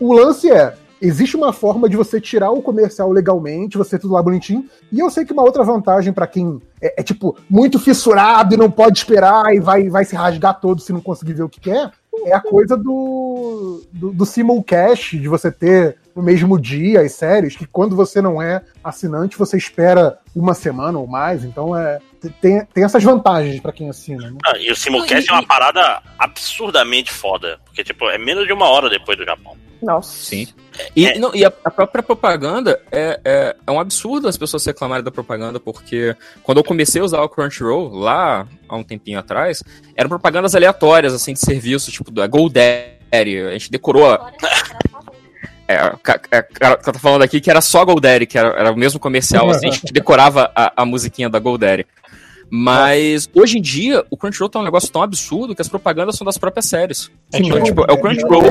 o 0.00 0.12
lance 0.12 0.50
é. 0.50 0.74
Existe 1.02 1.34
uma 1.34 1.50
forma 1.50 1.88
de 1.88 1.96
você 1.96 2.20
tirar 2.20 2.50
o 2.50 2.60
comercial 2.60 3.10
legalmente, 3.10 3.78
você 3.78 3.98
tudo 3.98 4.12
lá 4.12 4.22
bonitinho. 4.22 4.66
E 4.92 5.00
eu 5.00 5.08
sei 5.08 5.24
que 5.24 5.32
uma 5.32 5.42
outra 5.42 5.64
vantagem 5.64 6.12
pra 6.12 6.26
quem 6.26 6.60
é, 6.78 7.00
é, 7.00 7.02
tipo 7.02 7.34
muito 7.48 7.78
fissurado 7.78 8.52
e 8.54 8.58
não 8.58 8.70
pode 8.70 8.98
esperar 8.98 9.54
e 9.54 9.60
vai, 9.60 9.88
vai 9.88 10.04
se 10.04 10.14
rasgar 10.14 10.60
todo 10.60 10.82
se 10.82 10.92
não 10.92 11.00
conseguir 11.00 11.32
ver 11.32 11.42
o 11.42 11.48
que 11.48 11.58
quer, 11.58 11.90
é 12.24 12.34
a 12.34 12.40
coisa 12.40 12.76
do, 12.76 13.84
do, 13.92 14.12
do 14.12 14.26
simulcast, 14.26 15.18
de 15.18 15.28
você 15.28 15.50
ter 15.50 15.96
no 16.14 16.22
mesmo 16.22 16.60
dia 16.60 17.00
as 17.00 17.12
séries, 17.12 17.56
que 17.56 17.66
quando 17.66 17.96
você 17.96 18.20
não 18.20 18.40
é 18.40 18.62
assinante, 18.82 19.38
você 19.38 19.56
espera 19.56 20.18
uma 20.34 20.54
semana 20.54 20.98
ou 20.98 21.06
mais. 21.06 21.44
Então 21.44 21.76
é 21.76 21.98
tem, 22.40 22.64
tem 22.66 22.84
essas 22.84 23.02
vantagens 23.02 23.60
pra 23.60 23.72
quem 23.72 23.88
assina. 23.88 24.30
Né? 24.30 24.36
Ah, 24.44 24.58
e 24.58 24.70
o 24.70 24.76
Simulcast 24.76 25.30
é 25.30 25.32
uma 25.32 25.46
parada 25.46 26.02
absurdamente 26.18 27.10
foda. 27.10 27.58
Porque, 27.64 27.82
tipo, 27.82 28.10
é 28.10 28.18
menos 28.18 28.46
de 28.46 28.52
uma 28.52 28.68
hora 28.68 28.90
depois 28.90 29.16
do 29.16 29.24
Japão. 29.24 29.56
Nossa. 29.82 30.14
Sim. 30.16 30.46
E, 30.94 31.06
É. 31.06 31.18
não, 31.18 31.34
e 31.34 31.44
a, 31.44 31.52
a 31.64 31.70
própria 31.70 32.02
propaganda 32.02 32.80
é, 32.92 33.20
é, 33.24 33.56
é 33.66 33.70
um 33.70 33.80
absurdo 33.80 34.28
as 34.28 34.36
pessoas 34.36 34.64
reclamarem 34.64 35.04
da 35.04 35.10
propaganda, 35.10 35.58
porque 35.60 36.14
quando 36.42 36.58
eu 36.58 36.64
comecei 36.64 37.00
a 37.00 37.04
usar 37.04 37.20
o 37.22 37.28
Crunchyroll, 37.28 37.88
lá 37.94 38.46
há 38.68 38.76
um 38.76 38.82
tempinho 38.84 39.18
atrás, 39.18 39.62
eram 39.96 40.08
propagandas 40.08 40.54
aleatórias, 40.54 41.12
assim, 41.14 41.32
de 41.32 41.40
serviço, 41.40 41.90
tipo 41.90 42.10
da 42.10 42.26
GoDaddy. 42.26 43.38
A 43.48 43.52
gente 43.52 43.70
decorou. 43.70 44.10
a- 44.10 44.30
É, 45.68 45.76
a 45.76 45.90
ca- 46.02 46.20
a 46.32 46.42
cara 46.42 46.76
que 46.78 46.84
tá 46.84 46.92
falando 46.94 47.22
aqui 47.22 47.40
que 47.40 47.48
era 47.48 47.60
só 47.60 47.84
GoDaddy, 47.84 48.26
que 48.26 48.36
era, 48.36 48.48
era 48.58 48.72
o 48.72 48.76
mesmo 48.76 48.98
comercial, 48.98 49.48
assim, 49.50 49.68
a 49.68 49.70
gente 49.70 49.92
decorava 49.92 50.50
a, 50.54 50.82
a 50.82 50.84
musiquinha 50.84 51.28
da 51.30 51.38
GoDaddy. 51.38 51.86
Mas 52.50 53.30
hoje 53.32 53.58
em 53.58 53.62
dia, 53.62 54.04
o 54.10 54.16
Crunchyroll 54.16 54.48
tá 54.48 54.58
um 54.58 54.64
negócio 54.64 54.90
tão 54.90 55.02
absurdo 55.02 55.54
que 55.54 55.62
as 55.62 55.68
propagandas 55.68 56.16
são 56.16 56.24
das 56.24 56.36
próprias 56.36 56.66
séries. 56.66 57.10
Sim, 57.30 57.46
Então, 57.46 57.58
é. 57.58 57.62
tipo, 57.62 57.82
é 57.88 57.92
o 57.92 58.00
Crunchyroll, 58.00 58.44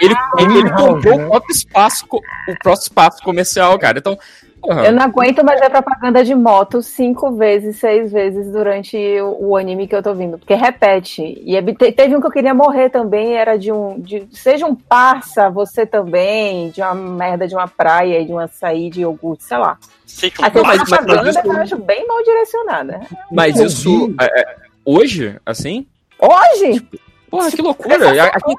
ele, 0.00 0.14
ele, 0.38 0.58
ele 0.58 0.70
comprou 0.70 1.20
o 1.20 1.28
próprio 1.28 1.54
espaço, 1.54 2.04
o 2.04 2.58
próprio 2.62 2.82
espaço 2.82 3.22
comercial, 3.22 3.78
cara. 3.78 3.98
Então, 3.98 4.18
porra, 4.60 4.86
Eu 4.86 4.92
não 4.92 5.02
aguento 5.02 5.44
mais 5.44 5.60
ver 5.60 5.70
propaganda 5.70 6.24
de 6.24 6.34
moto 6.34 6.82
cinco 6.82 7.32
vezes, 7.32 7.76
seis 7.76 8.10
vezes 8.12 8.50
durante 8.52 8.96
o, 9.20 9.48
o 9.50 9.56
anime 9.56 9.86
que 9.86 9.94
eu 9.94 10.02
tô 10.02 10.14
vindo, 10.14 10.38
porque 10.38 10.54
repete. 10.54 11.40
E 11.44 11.56
é- 11.56 11.62
te- 11.62 11.92
teve 11.92 12.16
um 12.16 12.20
que 12.20 12.26
eu 12.26 12.30
queria 12.30 12.54
morrer 12.54 12.90
também, 12.90 13.34
era 13.36 13.56
de 13.56 13.70
um. 13.72 13.98
De, 14.00 14.26
seja 14.32 14.66
um 14.66 14.74
parça, 14.74 15.48
você 15.50 15.84
também, 15.86 16.70
de 16.70 16.80
uma 16.82 16.94
merda 16.94 17.46
de 17.46 17.54
uma 17.54 17.68
praia, 17.68 18.24
de 18.24 18.32
um 18.32 18.38
açaí 18.38 18.90
de 18.90 19.02
iogurte, 19.02 19.44
sei 19.44 19.58
lá. 19.58 19.78
Sei 20.06 20.30
que 20.30 20.40
um 20.40 20.44
Aquela 20.44 20.66
mas- 20.66 20.78
mas- 20.78 20.88
mas 20.90 20.98
propaganda 20.98 21.30
isso- 21.30 21.48
eu 21.48 21.52
acho 21.62 21.76
bem 21.78 22.06
mal 22.06 22.22
direcionada. 22.22 23.00
mas 23.30 23.58
eu 23.60 23.66
isso, 23.66 24.14
é, 24.20 24.40
é, 24.40 24.56
hoje, 24.84 25.36
assim, 25.44 25.86
Hoje? 26.18 26.80
porra, 27.30 27.50
que 27.50 27.60
loucura. 27.60 27.96
Aqui 28.32 28.54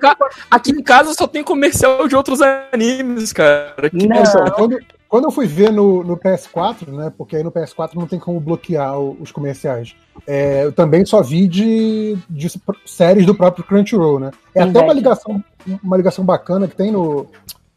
aqui 0.51 0.71
em 0.71 0.83
casa 0.83 1.13
só 1.13 1.25
tem 1.25 1.43
comercial 1.43 2.07
de 2.07 2.15
outros 2.15 2.39
animes, 2.41 3.33
cara. 3.33 3.89
Que 3.89 4.07
Não. 4.07 4.23
Quando, 4.55 4.77
quando 5.09 5.25
eu 5.25 5.31
fui 5.31 5.45
ver 5.47 5.71
no, 5.71 6.03
no 6.03 6.17
PS4, 6.17 6.87
né? 6.89 7.11
Porque 7.17 7.35
aí 7.35 7.43
no 7.43 7.51
PS4 7.51 7.95
não 7.95 8.05
tem 8.07 8.19
como 8.19 8.39
bloquear 8.39 8.99
o- 8.99 9.17
os 9.19 9.31
comerciais. 9.31 9.95
é, 10.25 10.65
eu 10.65 10.71
também 10.71 11.05
só 11.05 11.21
vi 11.21 11.47
de, 11.47 12.17
de 12.29 12.47
séries 12.85 13.25
do 13.25 13.33
próprio 13.35 13.63
Crunchyroll, 13.63 14.19
né? 14.19 14.31
É 14.53 14.61
até 14.63 14.79
uma 14.81 14.93
ligação, 14.93 15.43
uma 15.83 15.95
ligação 15.97 16.25
bacana 16.25 16.67
que 16.67 16.75
tem 16.75 16.91
no, 16.91 17.27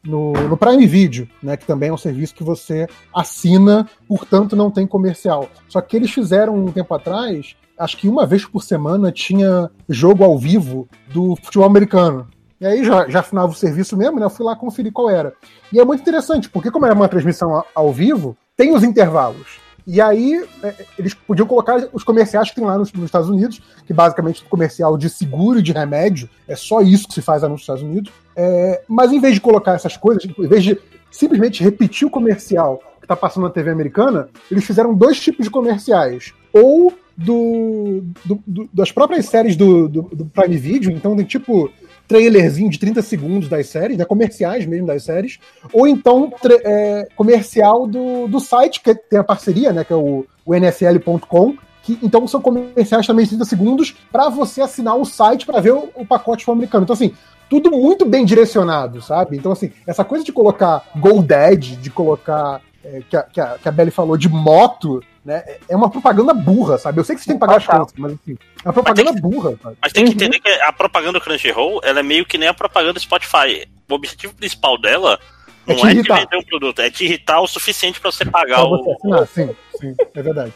no, 0.03 0.33
no 0.33 0.57
Prime 0.57 0.85
Video, 0.87 1.27
né? 1.41 1.55
Que 1.55 1.65
também 1.65 1.89
é 1.89 1.93
um 1.93 1.97
serviço 1.97 2.33
que 2.35 2.43
você 2.43 2.87
assina, 3.15 3.87
portanto 4.07 4.55
não 4.55 4.71
tem 4.71 4.85
comercial. 4.87 5.47
Só 5.69 5.79
que 5.81 5.95
eles 5.95 6.11
fizeram 6.11 6.55
um 6.55 6.71
tempo 6.71 6.93
atrás, 6.93 7.55
acho 7.77 7.97
que 7.97 8.07
uma 8.09 8.25
vez 8.25 8.43
por 8.45 8.63
semana 8.63 9.11
tinha 9.11 9.69
jogo 9.87 10.23
ao 10.23 10.37
vivo 10.37 10.87
do 11.13 11.35
futebol 11.37 11.65
americano. 11.67 12.27
E 12.61 12.65
aí 12.65 12.85
já, 12.85 13.09
já 13.09 13.19
assinava 13.21 13.51
o 13.51 13.55
serviço 13.55 13.97
mesmo, 13.97 14.19
né? 14.19 14.25
Eu 14.25 14.29
fui 14.29 14.45
lá 14.45 14.55
conferir 14.55 14.93
qual 14.93 15.09
era. 15.09 15.33
E 15.73 15.79
é 15.79 15.83
muito 15.83 16.01
interessante, 16.01 16.47
porque 16.47 16.69
como 16.69 16.85
era 16.85 16.93
uma 16.93 17.07
transmissão 17.09 17.63
ao 17.73 17.91
vivo, 17.91 18.37
tem 18.55 18.73
os 18.75 18.83
intervalos. 18.83 19.59
E 19.87 19.99
aí 19.99 20.45
é, 20.61 20.75
eles 20.99 21.15
podiam 21.15 21.47
colocar 21.47 21.89
os 21.91 22.03
comerciais 22.03 22.49
que 22.51 22.55
tem 22.57 22.63
lá 22.63 22.77
nos, 22.77 22.93
nos 22.93 23.05
Estados 23.05 23.27
Unidos, 23.29 23.59
que 23.87 23.91
basicamente 23.93 24.43
é 24.45 24.49
comercial 24.49 24.95
de 24.95 25.09
seguro 25.09 25.57
e 25.57 25.63
de 25.63 25.71
remédio, 25.71 26.29
é 26.47 26.55
só 26.55 26.81
isso 26.81 27.07
que 27.07 27.15
se 27.15 27.21
faz 27.21 27.41
lá 27.41 27.49
nos 27.49 27.61
Estados 27.61 27.81
Unidos. 27.81 28.11
É, 28.35 28.83
mas 28.87 29.11
em 29.11 29.19
vez 29.19 29.33
de 29.33 29.41
colocar 29.41 29.73
essas 29.73 29.97
coisas, 29.97 30.23
em 30.23 30.47
vez 30.47 30.63
de 30.63 30.77
simplesmente 31.09 31.63
repetir 31.63 32.07
o 32.07 32.11
comercial 32.11 32.77
que 32.99 33.05
está 33.05 33.15
passando 33.15 33.43
na 33.45 33.49
TV 33.49 33.71
americana, 33.71 34.29
eles 34.51 34.63
fizeram 34.63 34.93
dois 34.93 35.19
tipos 35.19 35.45
de 35.45 35.49
comerciais. 35.49 36.31
Ou 36.53 36.93
do, 37.17 38.03
do- 38.23 38.43
do- 38.45 38.69
das 38.71 38.91
próprias 38.91 39.25
séries 39.25 39.55
do, 39.55 39.87
do, 39.89 40.01
do 40.03 40.25
Prime 40.25 40.57
Video, 40.57 40.91
então 40.91 41.15
tem 41.15 41.25
tipo 41.25 41.69
trailerzinho 42.11 42.69
de 42.69 42.77
30 42.77 43.01
segundos 43.01 43.47
das 43.47 43.67
séries, 43.67 43.97
né, 43.97 44.05
comerciais 44.05 44.65
mesmo 44.65 44.87
das 44.87 45.03
séries, 45.03 45.39
ou 45.71 45.87
então 45.87 46.31
é, 46.63 47.07
comercial 47.15 47.87
do, 47.87 48.27
do 48.27 48.39
site 48.39 48.81
que 48.81 48.93
tem 48.93 49.19
a 49.19 49.23
parceria, 49.23 49.71
né, 49.71 49.83
que 49.83 49.93
é 49.93 49.95
o, 49.95 50.25
o 50.45 50.55
nfl.com, 50.55 51.55
que 51.83 51.97
então 52.03 52.27
são 52.27 52.41
comerciais 52.41 53.07
também 53.07 53.23
de 53.23 53.29
30 53.31 53.45
segundos 53.45 53.95
para 54.11 54.29
você 54.29 54.61
assinar 54.61 54.97
o 54.97 55.05
site 55.05 55.45
para 55.45 55.61
ver 55.61 55.73
o, 55.73 55.89
o 55.95 56.05
pacote 56.05 56.49
americano. 56.49 56.83
Então 56.83 56.93
assim, 56.93 57.13
tudo 57.49 57.71
muito 57.71 58.05
bem 58.05 58.23
direcionado, 58.23 59.01
sabe? 59.01 59.35
Então, 59.35 59.51
assim, 59.51 59.73
essa 59.85 60.05
coisa 60.05 60.23
de 60.23 60.31
colocar 60.31 60.85
Goldad, 60.95 61.75
de 61.75 61.89
colocar. 61.89 62.61
É, 62.83 63.01
que, 63.07 63.15
a, 63.15 63.23
que, 63.23 63.39
a, 63.39 63.57
que 63.59 63.69
a 63.69 63.71
Belly 63.71 63.91
falou 63.91 64.17
de 64.17 64.27
moto, 64.27 65.03
né? 65.23 65.43
É 65.69 65.75
uma 65.75 65.89
propaganda 65.89 66.33
burra, 66.33 66.77
sabe? 66.77 66.99
Eu 66.99 67.03
sei 67.03 67.15
que 67.15 67.21
você 67.21 67.27
tem 67.27 67.35
que 67.35 67.39
pagar 67.39 67.57
as 67.57 67.67
contas, 67.67 67.93
mas 67.97 68.13
assim, 68.13 68.37
é 68.63 68.67
uma 68.67 68.73
propaganda 68.73 69.13
que, 69.13 69.21
burra, 69.21 69.57
sabe? 69.61 69.77
Mas 69.81 69.93
tem 69.93 70.05
que 70.05 70.11
entender 70.13 70.39
que 70.39 70.49
a 70.49 70.71
propaganda 70.71 71.13
do 71.19 71.21
Crunchyroll, 71.21 71.81
ela 71.83 71.99
é 71.99 72.03
meio 72.03 72.25
que 72.25 72.37
nem 72.37 72.47
a 72.49 72.53
propaganda 72.53 72.93
do 72.93 72.99
Spotify. 72.99 73.67
O 73.89 73.93
objetivo 73.95 74.33
principal 74.33 74.77
dela 74.79 75.19
É 75.67 75.73
não 75.73 75.81
te 75.81 75.87
é, 75.87 75.89
te 75.89 75.95
irritar. 75.97 76.19
vender 76.19 76.37
um 76.37 76.43
produto, 76.43 76.79
é 76.79 76.89
te 76.89 77.05
irritar 77.05 77.41
o 77.41 77.47
suficiente 77.47 77.99
pra 77.99 78.11
você 78.11 78.25
pagar 78.25 78.57
Pra 78.57 78.65
o. 78.65 78.77
você 78.83 78.91
assinar, 78.91 79.27
sim, 79.27 79.55
sim, 79.79 79.95
é 80.13 80.21
verdade. 80.21 80.53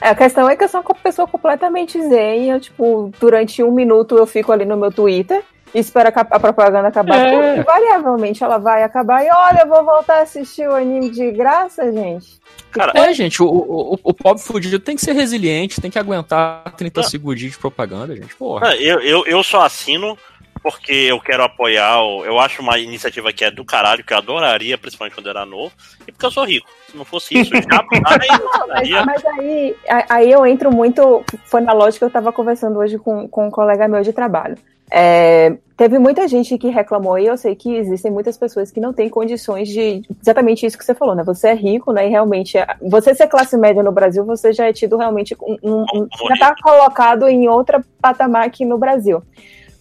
É, 0.00 0.08
a 0.08 0.14
questão 0.14 0.48
é 0.50 0.56
que 0.56 0.64
eu 0.64 0.68
sou 0.68 0.80
uma 0.80 0.94
pessoa 0.94 1.26
completamente 1.26 2.00
zen. 2.08 2.50
Eu, 2.50 2.60
tipo, 2.60 3.10
durante 3.20 3.62
um 3.62 3.70
minuto 3.70 4.16
eu 4.18 4.26
fico 4.26 4.52
ali 4.52 4.64
no 4.64 4.76
meu 4.76 4.92
Twitter 4.92 5.42
e 5.74 5.78
espero 5.80 6.10
a, 6.14 6.40
propaganda 6.40 6.88
acabar. 6.88 7.16
É. 7.18 7.30
porque 7.54 7.60
Invariavelmente 7.60 8.44
ela 8.44 8.58
vai 8.58 8.82
acabar. 8.82 9.24
E 9.24 9.28
olha, 9.30 9.62
eu 9.62 9.68
vou 9.68 9.84
voltar 9.84 10.18
a 10.18 10.22
assistir 10.22 10.68
o 10.68 10.74
anime 10.74 11.10
de 11.10 11.30
graça, 11.32 11.90
gente. 11.92 12.40
Cara, 12.70 12.92
É, 12.94 13.12
gente, 13.12 13.42
o, 13.42 13.46
o, 13.48 13.98
o 14.02 14.14
pobre 14.14 14.42
fudido 14.42 14.78
tem 14.78 14.96
que 14.96 15.02
ser 15.02 15.12
resiliente, 15.12 15.80
tem 15.80 15.90
que 15.90 15.98
aguentar 15.98 16.72
30 16.76 17.00
Ah. 17.00 17.02
segundinhos 17.04 17.52
de 17.52 17.58
propaganda, 17.58 18.14
gente. 18.14 18.34
Porra. 18.36 18.68
Ah, 18.68 18.76
Eu, 18.76 19.00
eu, 19.00 19.26
eu 19.26 19.42
só 19.42 19.62
assino 19.62 20.16
porque 20.62 20.92
eu 20.92 21.20
quero 21.20 21.42
apoiar. 21.44 22.00
o- 22.02 22.24
Eu 22.24 22.38
acho 22.38 22.62
uma 22.62 22.78
iniciativa 22.78 23.32
que 23.32 23.44
é 23.44 23.50
do 23.50 23.64
caralho, 23.66 24.02
que 24.02 24.12
eu 24.14 24.18
adoraria, 24.18 24.78
principalmente 24.78 25.14
quando 25.14 25.28
era 25.28 25.44
novo, 25.44 25.72
e 26.08 26.10
porque 26.12 26.24
eu 26.24 26.30
sou 26.30 26.44
rico. 26.44 26.66
Se 26.90 26.96
não 26.96 27.04
fosse 27.04 27.38
isso, 27.38 27.54
eu 27.54 27.60
jamais 27.62 27.86
Mas, 28.02 28.30
assinaria. 28.30 29.04
mas 29.04 29.24
aí, 29.26 29.76
aí 30.08 30.30
eu 30.30 30.46
entro 30.46 30.72
muito. 30.74 31.22
Foi 31.44 31.60
na 31.60 31.72
lógica 31.72 31.98
que 31.98 32.04
eu 32.04 32.08
estava 32.08 32.32
conversando 32.32 32.78
hoje 32.78 32.96
com, 32.98 33.28
com 33.28 33.46
um 33.48 33.50
colega 33.50 33.86
meu 33.86 34.00
de 34.02 34.12
trabalho. 34.12 34.56
É, 34.90 35.56
teve 35.76 35.98
muita 35.98 36.28
gente 36.28 36.56
que 36.58 36.68
reclamou, 36.68 37.18
e 37.18 37.26
eu 37.26 37.36
sei 37.36 37.54
que 37.56 37.74
existem 37.74 38.10
muitas 38.12 38.36
pessoas 38.36 38.70
que 38.70 38.80
não 38.80 38.92
têm 38.92 39.08
condições 39.08 39.68
de. 39.68 40.02
Exatamente 40.22 40.64
isso 40.66 40.78
que 40.78 40.84
você 40.84 40.94
falou, 40.94 41.14
né? 41.14 41.22
Você 41.24 41.48
é 41.48 41.54
rico, 41.54 41.92
né? 41.92 42.06
E 42.06 42.10
realmente, 42.10 42.56
você 42.80 43.14
ser 43.14 43.26
classe 43.26 43.56
média 43.56 43.82
no 43.82 43.92
Brasil, 43.92 44.24
você 44.24 44.52
já 44.52 44.66
é 44.66 44.72
tido 44.72 44.96
realmente. 44.96 45.36
Um, 45.42 45.84
um- 45.94 46.08
já 46.28 46.34
está 46.34 46.54
colocado 46.62 47.26
em 47.28 47.48
outra 47.48 47.84
patamar 48.00 48.46
aqui 48.46 48.64
no 48.64 48.78
Brasil. 48.78 49.22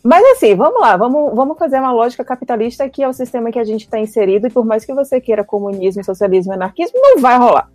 Mas 0.03 0.21
assim, 0.31 0.53
vamos 0.53 0.81
lá, 0.81 0.97
vamos, 0.97 1.33
vamos 1.33 1.57
fazer 1.57 1.79
uma 1.79 1.93
lógica 1.93 2.25
capitalista 2.25 2.89
que 2.89 3.01
é 3.01 3.07
o 3.07 3.13
sistema 3.13 3.51
que 3.51 3.59
a 3.59 3.63
gente 3.63 3.85
está 3.85 3.97
inserido, 3.97 4.47
e 4.47 4.49
por 4.49 4.65
mais 4.65 4.83
que 4.83 4.93
você 4.93 5.21
queira 5.21 5.45
comunismo, 5.45 6.03
socialismo 6.03 6.51
anarquismo, 6.51 6.99
não 7.01 7.21
vai 7.21 7.37
rolar. 7.37 7.69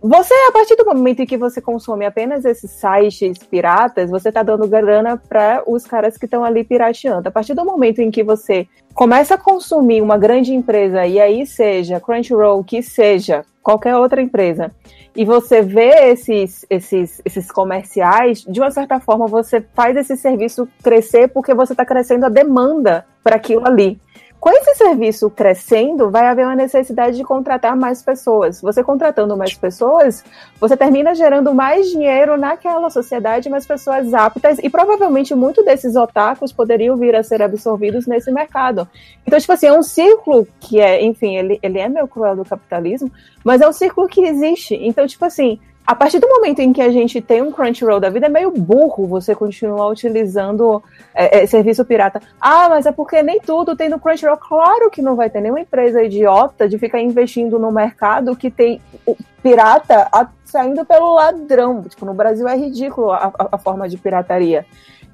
Você, 0.00 0.32
a 0.48 0.52
partir 0.52 0.76
do 0.76 0.84
momento 0.84 1.20
em 1.20 1.26
que 1.26 1.36
você 1.36 1.60
consome 1.60 2.06
apenas 2.06 2.44
esses 2.44 2.70
sites 2.70 3.38
piratas, 3.38 4.08
você 4.08 4.28
está 4.28 4.44
dando 4.44 4.68
grana 4.68 5.16
para 5.16 5.64
os 5.66 5.84
caras 5.84 6.16
que 6.16 6.24
estão 6.24 6.44
ali 6.44 6.62
pirateando. 6.62 7.28
A 7.28 7.32
partir 7.32 7.52
do 7.54 7.64
momento 7.64 8.00
em 8.00 8.08
que 8.08 8.22
você 8.22 8.68
começa 8.94 9.34
a 9.34 9.38
consumir 9.38 10.00
uma 10.00 10.16
grande 10.16 10.54
empresa, 10.54 11.04
e 11.04 11.20
aí 11.20 11.44
seja 11.44 11.98
Crunchyroll, 11.98 12.62
que 12.62 12.80
seja 12.80 13.44
qualquer 13.60 13.96
outra 13.96 14.22
empresa, 14.22 14.70
e 15.16 15.24
você 15.24 15.62
vê 15.62 16.10
esses, 16.10 16.64
esses, 16.70 17.20
esses 17.24 17.50
comerciais, 17.50 18.42
de 18.42 18.60
uma 18.60 18.70
certa 18.70 19.00
forma 19.00 19.26
você 19.26 19.60
faz 19.74 19.96
esse 19.96 20.16
serviço 20.16 20.68
crescer 20.80 21.26
porque 21.28 21.52
você 21.52 21.72
está 21.72 21.84
crescendo 21.84 22.24
a 22.24 22.28
demanda 22.28 23.04
para 23.22 23.34
aquilo 23.34 23.66
ali. 23.66 24.00
Com 24.40 24.50
esse 24.50 24.76
serviço 24.76 25.28
crescendo, 25.28 26.10
vai 26.10 26.26
haver 26.26 26.44
uma 26.44 26.54
necessidade 26.54 27.16
de 27.16 27.24
contratar 27.24 27.76
mais 27.76 28.00
pessoas. 28.02 28.60
Você 28.60 28.84
contratando 28.84 29.36
mais 29.36 29.52
pessoas, 29.54 30.24
você 30.60 30.76
termina 30.76 31.12
gerando 31.12 31.52
mais 31.52 31.90
dinheiro 31.90 32.36
naquela 32.36 32.88
sociedade, 32.88 33.50
mais 33.50 33.66
pessoas 33.66 34.14
aptas, 34.14 34.58
e 34.62 34.70
provavelmente 34.70 35.34
muito 35.34 35.64
desses 35.64 35.96
otakus 35.96 36.52
poderiam 36.52 36.96
vir 36.96 37.16
a 37.16 37.22
ser 37.24 37.42
absorvidos 37.42 38.06
nesse 38.06 38.30
mercado. 38.30 38.88
Então, 39.26 39.40
tipo 39.40 39.52
assim, 39.52 39.66
é 39.66 39.72
um 39.72 39.82
círculo 39.82 40.46
que 40.60 40.80
é, 40.80 41.04
enfim, 41.04 41.36
ele, 41.36 41.58
ele 41.60 41.80
é 41.80 41.88
meio 41.88 42.06
cruel 42.06 42.36
do 42.36 42.44
capitalismo, 42.44 43.10
mas 43.42 43.60
é 43.60 43.68
um 43.68 43.72
círculo 43.72 44.06
que 44.06 44.20
existe. 44.20 44.74
Então, 44.80 45.04
tipo 45.04 45.24
assim, 45.24 45.58
a 45.88 45.94
partir 45.94 46.18
do 46.18 46.28
momento 46.28 46.58
em 46.60 46.70
que 46.70 46.82
a 46.82 46.90
gente 46.92 47.18
tem 47.22 47.40
um 47.40 47.50
Crunchyroll 47.50 47.98
da 47.98 48.10
vida, 48.10 48.26
é 48.26 48.28
meio 48.28 48.50
burro 48.50 49.06
você 49.06 49.34
continuar 49.34 49.86
utilizando 49.88 50.82
é, 51.14 51.38
é, 51.42 51.46
serviço 51.46 51.82
pirata. 51.82 52.20
Ah, 52.38 52.68
mas 52.68 52.84
é 52.84 52.92
porque 52.92 53.22
nem 53.22 53.40
tudo 53.40 53.74
tem 53.74 53.88
no 53.88 53.98
Crunchyroll. 53.98 54.36
Claro 54.36 54.90
que 54.90 55.00
não 55.00 55.16
vai 55.16 55.30
ter 55.30 55.40
nenhuma 55.40 55.60
empresa 55.62 56.02
idiota 56.02 56.68
de 56.68 56.76
ficar 56.78 57.00
investindo 57.00 57.58
no 57.58 57.72
mercado 57.72 58.36
que 58.36 58.50
tem 58.50 58.82
pirata 59.42 60.10
saindo 60.44 60.84
pelo 60.84 61.14
ladrão. 61.14 61.82
Tipo, 61.84 62.04
no 62.04 62.12
Brasil 62.12 62.46
é 62.46 62.54
ridículo 62.54 63.10
a, 63.10 63.32
a- 63.38 63.48
a 63.52 63.58
forma 63.58 63.88
de 63.88 63.96
pirataria. 63.96 64.66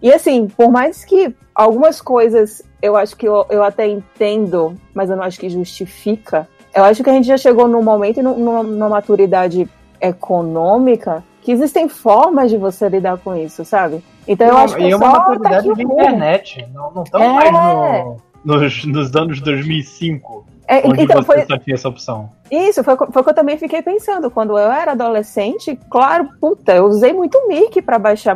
E 0.02 0.12
assim, 0.12 0.48
por 0.48 0.72
mais 0.72 1.04
que 1.04 1.32
algumas 1.54 2.00
coisas 2.00 2.62
eu 2.82 2.96
acho 2.96 3.16
que 3.16 3.28
eu, 3.28 3.46
eu 3.48 3.62
até 3.62 3.86
entendo, 3.86 4.74
mas 4.92 5.08
eu 5.08 5.14
não 5.16 5.22
acho 5.22 5.38
que 5.38 5.48
justifica, 5.48 6.48
eu 6.74 6.82
acho 6.82 7.04
que 7.04 7.10
a 7.10 7.12
gente 7.12 7.28
já 7.28 7.36
chegou 7.36 7.68
num 7.68 7.80
momento 7.80 8.18
e 8.18 8.22
num- 8.24 8.36
numa, 8.38 8.62
numa 8.64 8.88
maturidade 8.88 9.68
econômica 10.00 11.22
que 11.42 11.52
existem 11.52 11.88
formas 11.88 12.50
de 12.50 12.56
você 12.56 12.88
lidar 12.88 13.18
com 13.18 13.36
isso, 13.36 13.64
sabe? 13.64 14.02
Então 14.26 14.46
eu 14.48 14.56
acho 14.56 14.76
que 14.76 14.82
e 14.82 14.90
é 14.90 14.96
uma 14.96 15.12
tá 15.12 15.18
maturidade 15.18 15.74
de 15.74 15.82
internet. 15.82 16.66
Não, 16.72 16.90
não 16.90 17.02
estamos 17.02 17.26
É. 17.26 17.32
mais 17.32 17.52
no, 17.52 18.16
nos, 18.44 18.84
nos 18.86 19.14
anos 19.14 19.40
2005, 19.40 20.46
É, 20.66 20.78
onde 20.88 21.02
então, 21.02 21.16
você 21.16 21.26
foi, 21.26 21.44
só 21.44 21.58
tinha 21.58 21.74
essa 21.74 21.88
opção. 21.88 22.30
Isso, 22.50 22.82
foi, 22.82 22.96
foi 22.96 23.20
o 23.20 23.24
que 23.24 23.30
eu 23.30 23.34
também 23.34 23.58
fiquei 23.58 23.82
pensando. 23.82 24.30
Quando 24.30 24.58
eu 24.58 24.70
era 24.70 24.92
adolescente, 24.92 25.78
claro, 25.90 26.28
puta, 26.40 26.72
eu 26.74 26.86
usei 26.86 27.12
muito 27.12 27.46
Mirk 27.46 27.82
pra 27.82 27.98
baixar, 27.98 28.34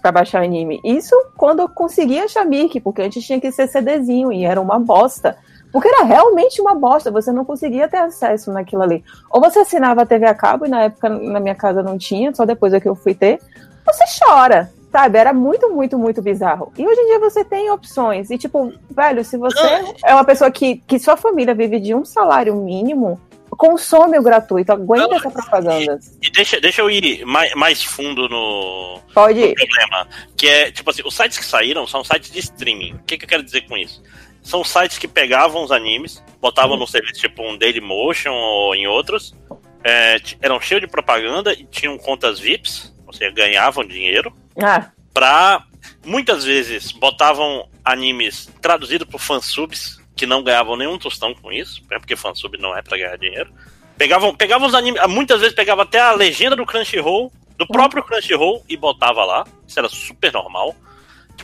pra 0.00 0.12
baixar 0.12 0.42
anime. 0.42 0.80
Isso 0.82 1.14
quando 1.36 1.60
eu 1.60 1.68
conseguia 1.68 2.24
achar 2.24 2.46
Mirk, 2.46 2.80
porque 2.80 3.02
antes 3.02 3.26
tinha 3.26 3.38
que 3.40 3.52
ser 3.52 3.66
CDzinho 3.68 4.32
e 4.32 4.44
era 4.44 4.60
uma 4.60 4.78
bosta. 4.78 5.36
Porque 5.72 5.88
era 5.88 6.04
realmente 6.04 6.60
uma 6.60 6.74
bosta, 6.74 7.10
você 7.10 7.32
não 7.32 7.44
conseguia 7.44 7.88
ter 7.88 7.98
acesso 7.98 8.52
naquilo 8.52 8.82
ali. 8.82 9.04
Ou 9.30 9.40
você 9.40 9.58
assinava 9.60 10.02
a 10.02 10.06
TV 10.06 10.26
a 10.26 10.34
cabo, 10.34 10.66
e 10.66 10.68
na 10.68 10.84
época 10.84 11.08
na 11.08 11.40
minha 11.40 11.54
casa 11.54 11.82
não 11.82 11.98
tinha, 11.98 12.34
só 12.34 12.44
depois 12.44 12.72
é 12.72 12.80
que 12.80 12.88
eu 12.88 12.94
fui 12.94 13.14
ter. 13.14 13.38
Você 13.84 14.04
chora, 14.18 14.72
sabe? 14.90 15.18
Era 15.18 15.32
muito, 15.32 15.70
muito, 15.70 15.98
muito 15.98 16.22
bizarro. 16.22 16.72
E 16.76 16.86
hoje 16.86 17.00
em 17.00 17.06
dia 17.06 17.18
você 17.20 17.44
tem 17.44 17.70
opções. 17.70 18.30
E, 18.30 18.38
tipo, 18.38 18.72
velho, 18.90 19.24
se 19.24 19.36
você 19.36 19.94
é 20.04 20.14
uma 20.14 20.24
pessoa 20.24 20.50
que, 20.50 20.82
que 20.86 20.98
sua 20.98 21.16
família 21.16 21.54
vive 21.54 21.78
de 21.78 21.94
um 21.94 22.04
salário 22.04 22.54
mínimo, 22.56 23.20
consome 23.50 24.18
o 24.18 24.22
gratuito, 24.22 24.72
aguenta 24.72 25.14
essa 25.14 25.30
propaganda. 25.30 25.98
E 26.22 26.30
deixa, 26.30 26.60
deixa 26.60 26.82
eu 26.82 26.90
ir 26.90 27.24
mais, 27.24 27.54
mais 27.54 27.84
fundo 27.84 28.28
no, 28.28 29.00
Pode 29.14 29.38
no 29.40 29.46
ir. 29.46 29.54
problema. 29.54 30.08
Que 30.36 30.48
é, 30.48 30.70
tipo 30.70 30.90
assim, 30.90 31.02
os 31.04 31.14
sites 31.14 31.38
que 31.38 31.44
saíram 31.44 31.86
são 31.86 32.02
sites 32.02 32.30
de 32.30 32.40
streaming. 32.40 32.94
O 32.94 32.98
que, 33.06 33.18
que 33.18 33.24
eu 33.24 33.28
quero 33.28 33.42
dizer 33.42 33.66
com 33.68 33.76
isso? 33.76 34.02
São 34.46 34.62
sites 34.62 34.96
que 34.96 35.08
pegavam 35.08 35.64
os 35.64 35.72
animes, 35.72 36.22
botavam 36.40 36.76
no 36.76 36.86
serviço 36.86 37.20
tipo 37.20 37.42
um 37.42 37.58
Dailymotion 37.58 38.30
ou 38.32 38.76
em 38.76 38.86
outros, 38.86 39.34
é, 39.82 40.18
eram 40.40 40.60
cheios 40.60 40.80
de 40.80 40.86
propaganda 40.86 41.52
e 41.52 41.64
tinham 41.64 41.98
contas 41.98 42.38
VIPs, 42.38 42.94
ou 43.04 43.12
seja, 43.12 43.32
ganhavam 43.32 43.84
dinheiro, 43.84 44.32
Ah, 44.62 44.92
pra. 45.12 45.64
Muitas 46.04 46.44
vezes 46.44 46.92
botavam 46.92 47.68
animes 47.84 48.48
traduzidos 48.62 49.08
por 49.08 49.20
fansubs, 49.20 49.98
que 50.14 50.26
não 50.26 50.44
ganhavam 50.44 50.76
nenhum 50.76 50.96
tostão 50.96 51.34
com 51.34 51.50
isso, 51.50 51.82
né, 51.90 51.98
porque 51.98 52.14
fansub 52.14 52.56
não 52.56 52.76
é 52.76 52.82
pra 52.82 52.96
ganhar 52.96 53.18
dinheiro. 53.18 53.52
Pegavam, 53.98 54.32
pegavam 54.32 54.68
os 54.68 54.74
animes, 54.74 55.04
muitas 55.08 55.40
vezes 55.40 55.56
pegava 55.56 55.82
até 55.82 55.98
a 55.98 56.12
legenda 56.12 56.54
do 56.54 56.64
Crunchyroll, 56.64 57.32
do 57.58 57.66
próprio 57.66 58.04
Crunchyroll, 58.04 58.64
e 58.68 58.76
botava 58.76 59.24
lá. 59.24 59.44
Isso 59.66 59.76
era 59.78 59.88
super 59.88 60.32
normal. 60.32 60.76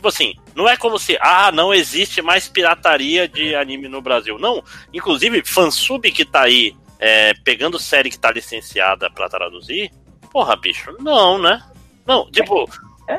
Tipo 0.03 0.09
assim, 0.09 0.35
não 0.53 0.67
é 0.67 0.75
como 0.75 0.99
se, 0.99 1.17
ah, 1.21 1.49
não 1.49 1.73
existe 1.73 2.21
mais 2.21 2.49
pirataria 2.49 3.25
de 3.25 3.55
anime 3.55 3.87
no 3.87 4.01
Brasil. 4.01 4.37
Não, 4.37 4.61
inclusive, 4.93 5.41
fansub 5.45 6.11
que 6.11 6.25
tá 6.25 6.41
aí 6.41 6.75
é, 6.99 7.33
pegando 7.45 7.79
série 7.79 8.09
que 8.09 8.19
tá 8.19 8.29
licenciada 8.29 9.09
pra 9.09 9.29
traduzir, 9.29 9.89
porra, 10.29 10.57
bicho, 10.57 10.93
não, 10.99 11.41
né? 11.41 11.63
Não, 12.05 12.29
tipo, 12.29 12.69
é. 13.07 13.15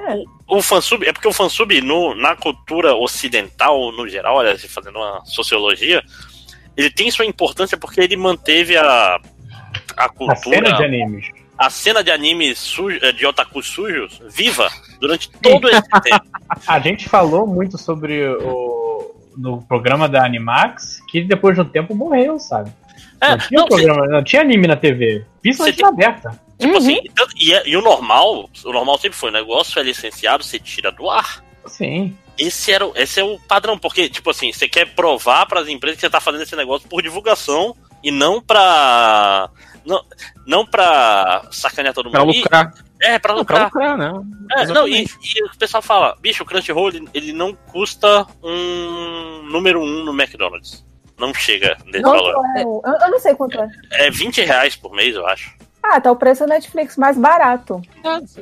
o 0.47 0.61
fansub, 0.61 1.07
é 1.07 1.13
porque 1.15 1.27
o 1.27 1.33
fansub 1.33 1.81
no, 1.81 2.15
na 2.15 2.37
cultura 2.37 2.95
ocidental, 2.95 3.91
no 3.93 4.07
geral, 4.07 4.37
olha, 4.37 4.59
se 4.59 4.69
fazendo 4.69 4.99
uma 4.99 5.25
sociologia, 5.25 6.03
ele 6.77 6.91
tem 6.91 7.11
sua 7.11 7.25
importância 7.25 7.79
porque 7.79 8.03
ele 8.03 8.15
manteve 8.15 8.77
a, 8.77 9.19
a 9.97 10.05
A 10.05 10.09
cultura, 10.11 10.39
cena 10.43 10.73
de 10.73 10.85
animes. 10.85 11.44
A 11.59 11.71
cena 11.71 12.03
de 12.03 12.11
animes 12.11 12.59
sujo, 12.59 12.99
de 13.13 13.27
otakus 13.27 13.67
sujos 13.67 14.21
viva 14.31 14.69
durante 15.01 15.31
todo 15.31 15.69
esse 15.69 15.89
tempo. 16.03 16.25
A 16.67 16.79
gente 16.81 17.09
falou 17.09 17.47
muito 17.47 17.79
sobre 17.79 18.27
o. 18.29 19.13
No 19.37 19.61
programa 19.63 20.09
da 20.09 20.25
Animax, 20.25 21.01
que 21.09 21.21
depois 21.23 21.57
de 21.57 21.61
um 21.61 21.65
tempo 21.65 21.93
morreu, 21.93 22.39
sabe? 22.39 22.73
É, 23.21 23.31
não 23.31 23.39
tinha 23.39 23.61
não, 23.61 23.67
programa, 23.67 24.07
não 24.07 24.23
tinha 24.23 24.43
anime 24.43 24.69
na 24.69 24.77
TV. 24.77 25.25
Principalmente 25.43 25.83
na 25.83 25.89
aberta. 25.89 26.41
Tipo 26.57 26.73
Uhum. 26.75 26.79
assim, 26.79 26.99
e, 27.41 27.53
é- 27.53 27.69
e 27.69 27.77
o 27.77 27.83
normal, 27.83 28.49
o 28.65 28.73
normal 28.73 28.97
sempre 28.97 29.19
foi, 29.19 29.31
o 29.31 29.33
negócio 29.33 29.81
é 29.81 29.83
licenciado, 29.83 30.45
você 30.45 30.57
tira 30.61 30.93
do 30.93 31.11
ar. 31.11 31.43
Sim. 31.67 32.17
Esse, 32.39 32.71
era, 32.71 32.89
esse 32.95 33.19
é 33.19 33.25
o 33.25 33.37
padrão, 33.41 33.77
porque, 33.77 34.09
tipo 34.09 34.31
assim, 34.31 34.53
você 34.53 34.69
quer 34.69 34.95
provar 34.95 35.47
para 35.47 35.59
as 35.61 35.69
empresas 35.69 35.97
que 35.97 36.03
você 36.07 36.11
tá 36.11 36.21
fazendo 36.21 36.43
esse 36.43 36.55
negócio 36.55 36.89
por 36.89 37.03
divulgação 37.03 37.75
e 38.05 38.13
não 38.13 38.41
pra. 38.41 39.51
Não, 39.85 40.01
não 40.47 40.65
pra 40.67 41.43
sacanear 41.51 41.95
todo 41.95 42.11
Pra 42.11 42.21
mundo. 42.25 42.35
E- 42.35 42.39
lucrar. 42.41 42.73
É, 43.03 43.19
pra 43.19 43.35
Não, 43.35 43.45
pra 43.45 43.65
lucrar. 43.69 43.97
lucrar, 43.97 43.99
né? 43.99 44.23
É, 44.53 44.67
não, 44.67 44.89
e, 44.89 45.03
e 45.05 45.45
o 45.45 45.59
pessoal 45.59 45.83
fala, 45.83 46.17
bicho, 46.21 46.43
o 46.43 46.47
Crunchyroll, 46.47 46.89
ele, 46.89 47.09
ele 47.13 47.33
não 47.33 47.55
custa 47.55 48.27
um 48.43 49.43
número 49.51 49.81
um 49.83 50.05
no 50.05 50.13
McDonald's. 50.13 50.85
Não 51.19 51.33
chega 51.35 51.77
nesse 51.87 52.03
valor. 52.03 52.35
Quanto 52.35 52.57
é 52.59 52.63
eu, 52.63 52.83
eu 53.05 53.11
não 53.11 53.21
sei 53.21 53.35
quanto 53.35 53.61
é. 53.61 53.69
É 53.93 54.11
20 54.11 54.43
reais 54.43 54.75
por 54.75 54.93
mês, 54.95 55.15
eu 55.15 55.27
acho. 55.27 55.53
Ah, 55.83 56.01
tá 56.01 56.11
o 56.11 56.17
preço 56.17 56.41
da 56.47 56.55
Netflix 56.55 56.97
mais 56.97 57.17
barato. 57.19 57.83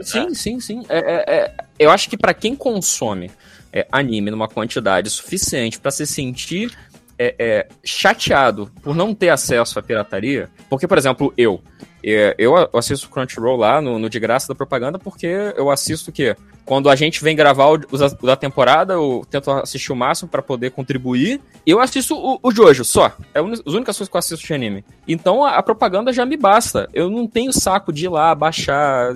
Sim, 0.03 0.33
sim, 0.33 0.61
sim. 0.61 0.83
É, 0.89 0.99
é- 0.99 1.37
é- 1.37 1.55
eu 1.79 1.91
acho 1.91 2.09
que 2.09 2.17
pra 2.17 2.33
quem 2.33 2.55
consome 2.55 3.31
é, 3.73 3.87
anime 3.91 4.31
numa 4.31 4.47
quantidade 4.49 5.11
suficiente 5.11 5.81
pra 5.81 5.91
se 5.91 6.07
sentir 6.07 6.73
é, 7.19 7.35
é, 7.39 7.69
chateado 7.85 8.71
por 8.83 8.95
não 8.95 9.15
ter 9.15 9.29
acesso 9.29 9.79
à 9.79 9.83
pirataria, 9.83 10.49
porque, 10.69 10.87
por 10.89 10.99
exemplo, 10.99 11.33
eu. 11.37 11.61
é, 12.05 12.35
Eu 12.39 12.55
assisto 12.75 13.09
Crunchyroll 13.09 13.57
lá 13.57 13.81
no, 13.81 13.99
no 13.99 14.09
de 14.11 14.19
graça 14.19 14.49
da 14.49 14.55
propaganda 14.55 14.99
porque 14.99 15.27
eu 15.57 15.71
assisto 15.71 16.11
o 16.11 16.13
quê? 16.13 16.35
Quando 16.65 16.89
a 16.89 16.95
gente 16.95 17.23
vem 17.25 17.35
gravar 17.35 17.67
o, 17.67 17.75
o 17.75 18.27
da 18.27 18.37
temporada, 18.37 18.95
eu 18.95 19.25
tento 19.29 19.51
assistir 19.51 19.91
o 19.93 19.97
máximo 19.97 20.29
pra 20.31 20.41
poder 20.41 20.71
contribuir. 20.71 21.41
Eu 21.67 21.81
assisto 21.81 22.15
o, 22.17 22.39
o 22.41 22.53
Jojo 22.53 22.85
só. 22.85 23.11
É 23.35 23.41
a 23.41 23.43
uni- 23.43 23.61
as 23.67 23.75
únicas 23.75 23.97
coisas 23.97 24.09
que 24.09 24.17
eu 24.17 24.19
assisto 24.21 24.47
de 24.47 24.55
anime. 24.55 24.85
Então 25.07 25.45
a, 25.45 25.57
a 25.57 25.63
propaganda 25.63 26.13
já 26.13 26.25
me 26.25 26.37
basta. 26.37 26.89
Eu 26.95 27.11
não 27.11 27.27
tenho 27.27 27.53
saco 27.53 27.93
de 27.93 28.05
ir 28.05 28.09
lá, 28.09 28.33
baixar, 28.33 29.13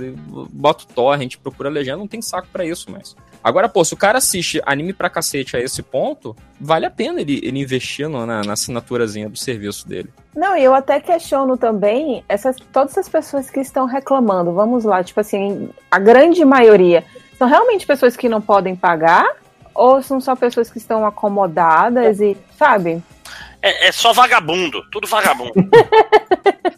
boto 0.53 0.87
torrent, 0.89 1.37
procura 1.37 1.69
legenda, 1.69 1.99
não 1.99 2.09
tem 2.09 2.21
saco 2.21 2.49
pra 2.53 2.65
isso 2.65 2.91
mais. 2.91 3.15
Agora, 3.47 3.69
pô, 3.69 3.85
se 3.85 3.95
o 3.95 3.97
cara 3.97 4.19
assiste 4.19 4.61
anime 4.67 4.93
pra 4.93 5.09
cacete 5.09 5.57
a 5.57 5.61
esse 5.61 5.81
ponto, 5.81 6.35
vale 6.61 6.85
a 6.85 6.91
pena 6.91 7.21
ele, 7.21 7.39
ele 7.45 7.61
investir 7.61 8.09
no- 8.09 8.27
na, 8.27 8.43
na 8.43 8.55
assinaturazinha 8.55 9.29
do 9.29 9.39
serviço 9.39 9.89
dele. 9.89 10.09
Não, 10.35 10.57
e 10.57 10.65
eu 10.65 10.75
até 10.75 10.99
questiono 10.99 11.57
também 11.57 12.25
essas, 12.29 12.57
todas 12.73 12.91
essas 12.91 13.09
pessoas 13.09 13.49
que 13.49 13.61
estão 13.61 13.87
reclamando. 13.87 14.53
Vamos 14.53 14.83
lá, 14.83 15.05
tipo 15.05 15.21
assim, 15.21 15.69
a 15.89 15.99
grande 16.01 16.45
maioria 16.45 17.05
são 17.39 17.47
realmente 17.47 17.87
pessoas 17.87 18.17
que 18.17 18.29
não 18.29 18.41
podem 18.41 18.75
pagar? 18.75 19.25
Ou 19.73 20.03
são 20.03 20.21
só 20.21 20.35
pessoas 20.35 20.69
que 20.69 20.79
estão 20.79 21.07
acomodadas 21.07 22.21
e, 22.21 22.37
sabe? 22.59 23.01
É, 23.63 23.89
é 23.89 23.93
só 23.93 24.13
vagabundo, 24.13 24.83
tudo 24.91 25.07
vagabundo. 25.07 25.53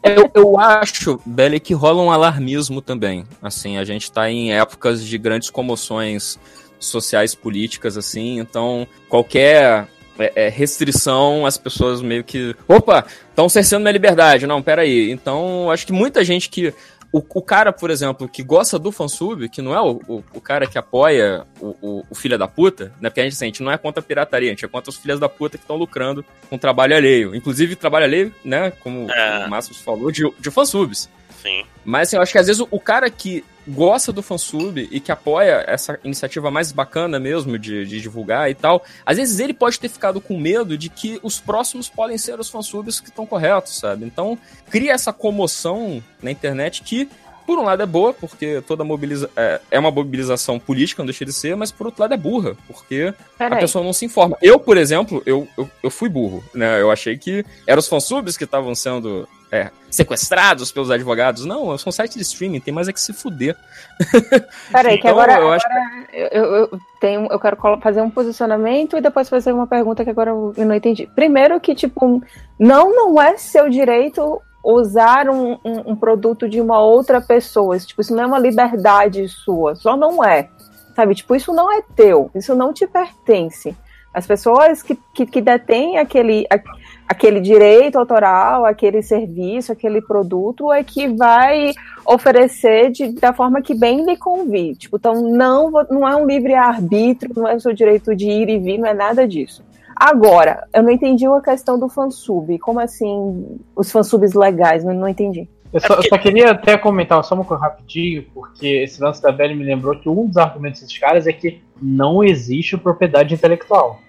Eu, 0.01 0.31
eu 0.35 0.59
acho, 0.59 1.21
Belly, 1.27 1.61
que 1.61 1.75
rola 1.75 2.03
um 2.03 2.11
alarmismo 2.11 2.81
também. 2.81 3.27
Assim, 3.43 3.77
a 3.77 3.85
gente 3.85 4.11
tá 4.11 4.31
em 4.31 4.55
épocas 4.55 5.05
de 5.05 5.19
grandes 5.19 5.51
comoções 5.51 6.39
sociais, 6.79 7.35
políticas, 7.35 7.99
assim, 7.99 8.39
então 8.39 8.87
qualquer 9.09 9.89
é, 10.19 10.33
é, 10.35 10.49
restrição, 10.49 11.47
as 11.47 11.57
pessoas 11.57 12.03
meio 12.03 12.25
que. 12.25 12.55
Opa, 12.67 13.07
estão 13.31 13.49
cerceando 13.49 13.85
minha 13.85 13.93
liberdade. 13.93 14.47
Não, 14.47 14.61
peraí. 14.61 15.11
Então, 15.11 15.71
acho 15.71 15.87
que 15.87 15.93
muita 15.93 16.25
gente 16.25 16.49
que. 16.49 16.75
O, 17.11 17.19
o 17.19 17.43
cara, 17.43 17.73
por 17.73 17.91
exemplo, 17.91 18.29
que 18.29 18.43
gosta 18.43 18.79
do 18.79 18.93
fansub, 18.93 19.49
que 19.49 19.63
não 19.63 19.75
é 19.75 19.81
o, 19.81 20.01
o, 20.07 20.25
o 20.35 20.41
cara 20.43 20.67
que 20.67 20.77
apoia 20.77 21.47
o, 21.61 21.75
o, 21.81 22.07
o 22.11 22.15
filho 22.15 22.37
da 22.39 22.47
puta, 22.47 22.93
né? 23.01 23.09
Porque 23.09 23.21
a 23.21 23.25
gente, 23.25 23.33
assim, 23.33 23.47
a 23.47 23.49
gente 23.49 23.63
não 23.63 23.73
é 23.73 23.79
contra 23.79 24.01
a 24.01 24.03
pirataria, 24.03 24.49
a 24.51 24.53
gente 24.53 24.65
é 24.65 24.69
contra 24.69 24.91
os 24.91 24.97
filhos 24.99 25.19
da 25.19 25.29
puta 25.29 25.57
que 25.57 25.65
estão 25.65 25.77
lucrando 25.77 26.23
com 26.51 26.59
trabalho 26.59 26.95
alheio. 26.95 27.35
Inclusive, 27.35 27.77
trabalho 27.77 28.05
alheio, 28.05 28.35
né? 28.45 28.71
Como 28.81 29.11
É. 29.11 29.47
o 29.47 29.51
Márcio 29.51 29.75
falou, 29.75 30.11
de, 30.11 30.31
de 30.39 30.51
fansubs. 30.51 31.09
Sim. 31.43 31.65
Mas 31.85 32.09
assim, 32.09 32.17
eu 32.17 32.23
acho 32.23 32.33
que 32.33 32.39
às 32.39 32.47
vezes 32.47 32.61
o, 32.61 32.69
o 32.71 32.79
cara 32.81 33.09
que 33.09 33.43
gosta 33.69 34.13
do 34.13 34.23
fansub 34.23 34.89
e 34.91 35.01
que 35.01 35.13
apoia 35.13 35.65
essa 35.67 35.99
iniciativa 36.03 36.51
mais 36.51 36.73
bacana 36.73 37.19
mesmo 37.21 37.59
de, 37.59 37.85
de 37.85 38.01
divulgar 38.01 38.51
e 38.51 38.55
tal, 38.55 38.83
às 39.05 39.17
vezes 39.17 39.39
ele 39.39 39.53
pode 39.53 39.79
ter 39.79 39.89
ficado 39.89 40.21
com 40.21 40.39
medo 40.39 40.77
de 40.77 40.89
que 40.89 41.21
os 41.23 41.39
próximos 41.39 41.89
podem 41.89 42.17
ser 42.17 42.39
os 42.41 42.49
fansubs 42.49 43.01
que 43.01 43.09
estão 43.09 43.27
corretos, 43.27 43.79
sabe? 43.79 44.05
Então 44.05 44.39
cria 44.71 44.93
essa 44.93 45.13
comoção 45.13 46.03
na 46.23 46.31
internet 46.31 46.83
que, 46.83 47.09
por 47.49 47.59
um 47.59 47.63
lado, 47.63 47.83
é 47.83 47.87
boa, 47.87 48.13
porque 48.13 48.63
toda 48.67 48.85
mobiliza 48.85 49.31
é, 49.35 49.59
é 49.71 49.79
uma 49.79 49.91
mobilização 49.91 50.59
política, 50.59 51.01
não 51.01 51.07
deixa 51.07 51.25
de 51.25 51.33
ser, 51.33 51.57
mas 51.57 51.73
por 51.73 51.87
outro 51.87 52.03
lado 52.03 52.13
é 52.13 52.17
burra, 52.19 52.55
porque 52.67 53.15
a 53.17 53.39
Peraí. 53.39 53.61
pessoa 53.61 53.83
não 53.83 53.95
se 53.95 54.05
informa. 54.05 54.37
Eu, 54.43 54.61
por 54.61 54.77
exemplo, 54.77 55.23
eu, 55.25 55.49
eu, 55.57 55.67
eu 55.83 55.91
fui 55.91 56.11
burro, 56.11 56.45
né? 56.55 56.79
Eu 56.79 56.91
achei 56.91 57.17
que 57.17 57.43
eram 57.67 57.79
os 57.81 57.89
fansubs 57.89 58.37
que 58.37 58.45
estavam 58.45 58.75
sendo 58.75 59.27
é, 59.51 59.71
sequestrados 59.91 60.71
pelos 60.71 60.91
advogados. 60.91 61.47
Não, 61.47 61.71
eu 61.71 61.79
sou 61.79 61.89
um 61.89 61.93
site 61.93 62.17
de 62.17 62.23
streaming, 62.23 62.61
tem 62.61 62.75
mais 62.75 62.87
é 62.87 62.93
que 62.93 63.01
se 63.01 63.15
fuder. 63.15 63.57
Peraí, 64.71 64.99
que 64.99 65.09
Então, 65.09 65.11
agora, 65.13 65.33
eu 65.41 65.51
agora 65.51 66.07
eu, 66.13 66.27
eu- 66.29 66.55
eu 66.71 66.81
tenho, 67.01 67.27
eu 67.31 67.41
quero 67.41 67.57
fazer 67.81 68.03
um 68.03 68.11
posicionamento 68.11 68.95
e 68.97 69.01
depois 69.01 69.29
fazer 69.29 69.53
uma 69.53 69.67
pergunta 69.67 70.05
que 70.05 70.11
agora 70.11 70.31
eu 70.33 70.53
não 70.59 70.75
entendi. 70.75 71.09
Primeiro 71.15 71.59
que, 71.61 71.75
tipo, 71.75 72.23
não, 72.59 72.95
não 72.95 73.23
é 73.23 73.39
seu 73.39 73.71
direito 73.71 74.43
usar 74.63 75.29
um, 75.29 75.53
um- 75.65 75.93
um 75.93 75.97
produto 75.97 76.49
de 76.49 76.61
uma 76.61 76.81
outra 76.81 77.21
pessoa. 77.21 77.79
Tipo, 77.79 78.01
isso 78.01 78.15
não 78.15 78.23
é 78.25 78.27
uma 78.27 78.39
liberdade 78.39 79.27
sua, 79.29 79.75
só 79.75 79.97
não 79.97 80.23
é. 80.25 80.49
Sabe, 80.95 81.15
tipo, 81.15 81.35
isso 81.37 81.53
não 81.53 81.73
é 81.73 81.83
teu, 81.95 82.31
isso 82.35 82.55
não 82.55 82.73
te 82.73 82.87
pertence. 82.87 83.77
As 84.13 84.27
pessoas 84.27 84.83
que, 84.83 84.99
que, 85.15 85.27
que 85.27 85.41
detêm 85.41 85.99
aquele, 85.99 86.45
a- 86.51 86.59
aquele 87.07 87.41
direito 87.41 87.97
autoral, 87.99 88.65
aquele 88.65 89.01
serviço, 89.03 89.71
aquele 89.71 90.01
produto, 90.03 90.73
é 90.73 90.83
que 90.83 91.07
vai 91.09 91.73
oferecer 92.05 92.91
de, 92.91 93.13
da 93.13 93.33
forma 93.33 93.63
que 93.63 93.75
bem 93.75 94.05
lhe 94.05 94.17
convir. 94.17 94.77
Tipo, 94.77 94.97
então 94.97 95.15
não, 95.23 95.71
não 95.89 96.09
é 96.09 96.17
um 96.17 96.27
livre-arbítrio, 96.27 97.33
não 97.37 97.47
é 97.47 97.55
o 97.55 97.61
seu 97.61 97.73
direito 97.73 98.17
de 98.17 98.29
ir 98.29 98.49
e 98.49 98.59
vir, 98.59 98.79
não 98.79 98.89
é 98.89 98.95
nada 98.95 99.27
disso. 99.29 99.63
Agora, 99.99 100.69
eu 100.73 100.83
não 100.83 100.91
entendi 100.91 101.27
a 101.27 101.41
questão 101.41 101.77
do 101.77 101.89
fansub. 101.89 102.57
Como 102.61 102.79
assim 102.79 103.59
os 103.75 103.91
fansubs 103.91 104.33
legais? 104.33 104.85
Não, 104.85 104.95
não 104.95 105.09
entendi. 105.09 105.49
Eu 105.73 105.81
só, 105.81 105.95
eu 105.95 106.03
só 106.05 106.17
queria 106.17 106.53
até 106.53 106.79
comentar 106.79 107.23
só 107.25 107.35
uma 107.35 107.45
coisa 107.45 107.65
rapidinho, 107.65 108.25
porque 108.33 108.67
esse 108.67 109.03
lance 109.03 109.21
da 109.21 109.33
Belly 109.33 109.55
me 109.55 109.65
lembrou 109.65 109.99
que 109.99 110.09
um 110.09 110.27
dos 110.27 110.37
argumentos 110.37 110.81
desses 110.81 110.97
caras 110.97 111.27
é 111.27 111.33
que 111.33 111.61
não 111.83 112.23
existe 112.23 112.77
propriedade 112.79 113.35
intelectual. 113.35 114.01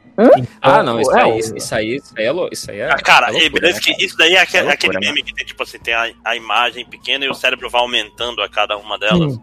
Ah, 0.61 0.83
não, 0.83 0.99
isso 0.99 1.11
é, 1.15 1.21
aí, 1.23 1.39
isso 1.39 1.75
aí, 1.75 1.95
isso 1.95 2.13
aí 2.17 2.25
é, 2.25 2.31
lou- 2.31 2.49
isso 2.51 2.71
aí 2.71 2.79
é. 2.79 2.91
Ah, 2.91 2.97
cara, 2.97 3.27
é 3.27 3.29
e 3.29 3.33
loucura, 3.41 3.61
beleza 3.61 3.77
né, 3.77 3.81
que 3.83 3.91
cara? 3.91 4.03
isso 4.05 4.17
daí 4.17 4.33
é 4.35 4.39
aquele, 4.41 4.67
É 4.67 4.71
aquele 4.71 4.93
loucura, 4.93 5.13
meme 5.13 5.23
que 5.23 5.33
tem, 5.33 5.45
tipo 5.45 5.63
assim, 5.63 5.79
tem 5.79 5.93
a, 5.93 6.11
a 6.25 6.35
imagem 6.35 6.85
pequena 6.85 7.25
e 7.25 7.29
o 7.29 7.33
cérebro 7.33 7.69
vai 7.69 7.81
aumentando 7.81 8.41
a 8.41 8.49
cada 8.49 8.77
uma 8.77 8.97
delas. 8.97 9.37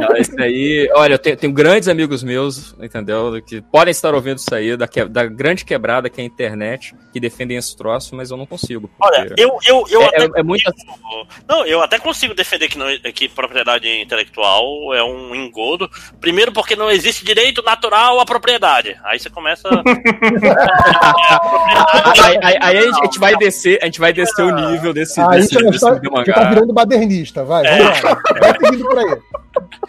Não, 0.00 0.16
Isso 0.16 0.40
aí, 0.40 0.90
olha, 0.94 1.14
eu 1.14 1.18
tenho, 1.18 1.36
tenho 1.36 1.52
grandes 1.52 1.88
amigos 1.88 2.22
meus, 2.22 2.74
entendeu? 2.80 3.40
Que 3.46 3.60
podem 3.62 3.90
estar 3.90 4.14
ouvindo 4.14 4.38
isso 4.38 4.54
aí, 4.54 4.76
da, 4.76 4.86
que- 4.88 5.04
da 5.04 5.24
grande 5.26 5.64
quebrada 5.64 6.08
que 6.10 6.20
é 6.20 6.24
a 6.24 6.26
internet, 6.26 6.94
que 7.12 7.20
defendem 7.20 7.56
esse 7.56 7.76
troço, 7.76 8.14
mas 8.14 8.30
eu 8.30 8.36
não 8.36 8.46
consigo. 8.46 8.88
porque 8.88 9.16
Olha, 9.18 9.34
eu, 9.36 9.58
eu, 9.66 9.84
eu 9.88 10.02
é, 10.02 10.06
até 10.06 10.22
é, 10.24 10.28
é 10.36 10.42
muita. 10.42 10.72
Não, 11.48 11.64
eu 11.66 11.82
até 11.82 11.98
consigo 11.98 12.34
defender 12.34 12.68
que, 12.68 12.78
não, 12.78 12.86
que 13.14 13.28
propriedade 13.28 13.88
intelectual 14.00 14.92
é 14.94 15.02
um 15.02 15.34
engodo. 15.34 15.88
Primeiro 16.20 16.52
porque 16.52 16.76
não 16.76 16.90
existe 16.90 17.24
direito 17.24 17.62
natural 17.62 17.95
à 17.96 18.24
propriedade. 18.26 18.96
Aí 19.04 19.18
você 19.18 19.28
começa. 19.30 19.68
Aí, 22.22 22.38
aí- 22.42 22.58
aí 22.60 22.78
a 22.78 22.92
gente 22.92 23.18
vai 23.18 23.36
descer, 23.36 23.78
a 23.82 23.86
gente 23.86 24.00
vai 24.00 24.12
descer 24.12 24.42
o 24.42 24.50
nível 24.54 24.92
desse, 24.92 25.20
Aí 25.20 25.40
desse, 25.40 25.54
você 25.54 25.62
desse 25.70 25.80
tá, 25.80 26.34
tá 26.34 26.44
virando 26.50 26.72
badernista, 26.72 27.44
vai, 27.44 27.66
É. 27.66 27.78
vamos 27.78 28.02
lá. 28.02 28.22
Vai 28.40 28.58
seguindo 28.60 28.84
por 28.88 28.98
aí. 28.98 29.18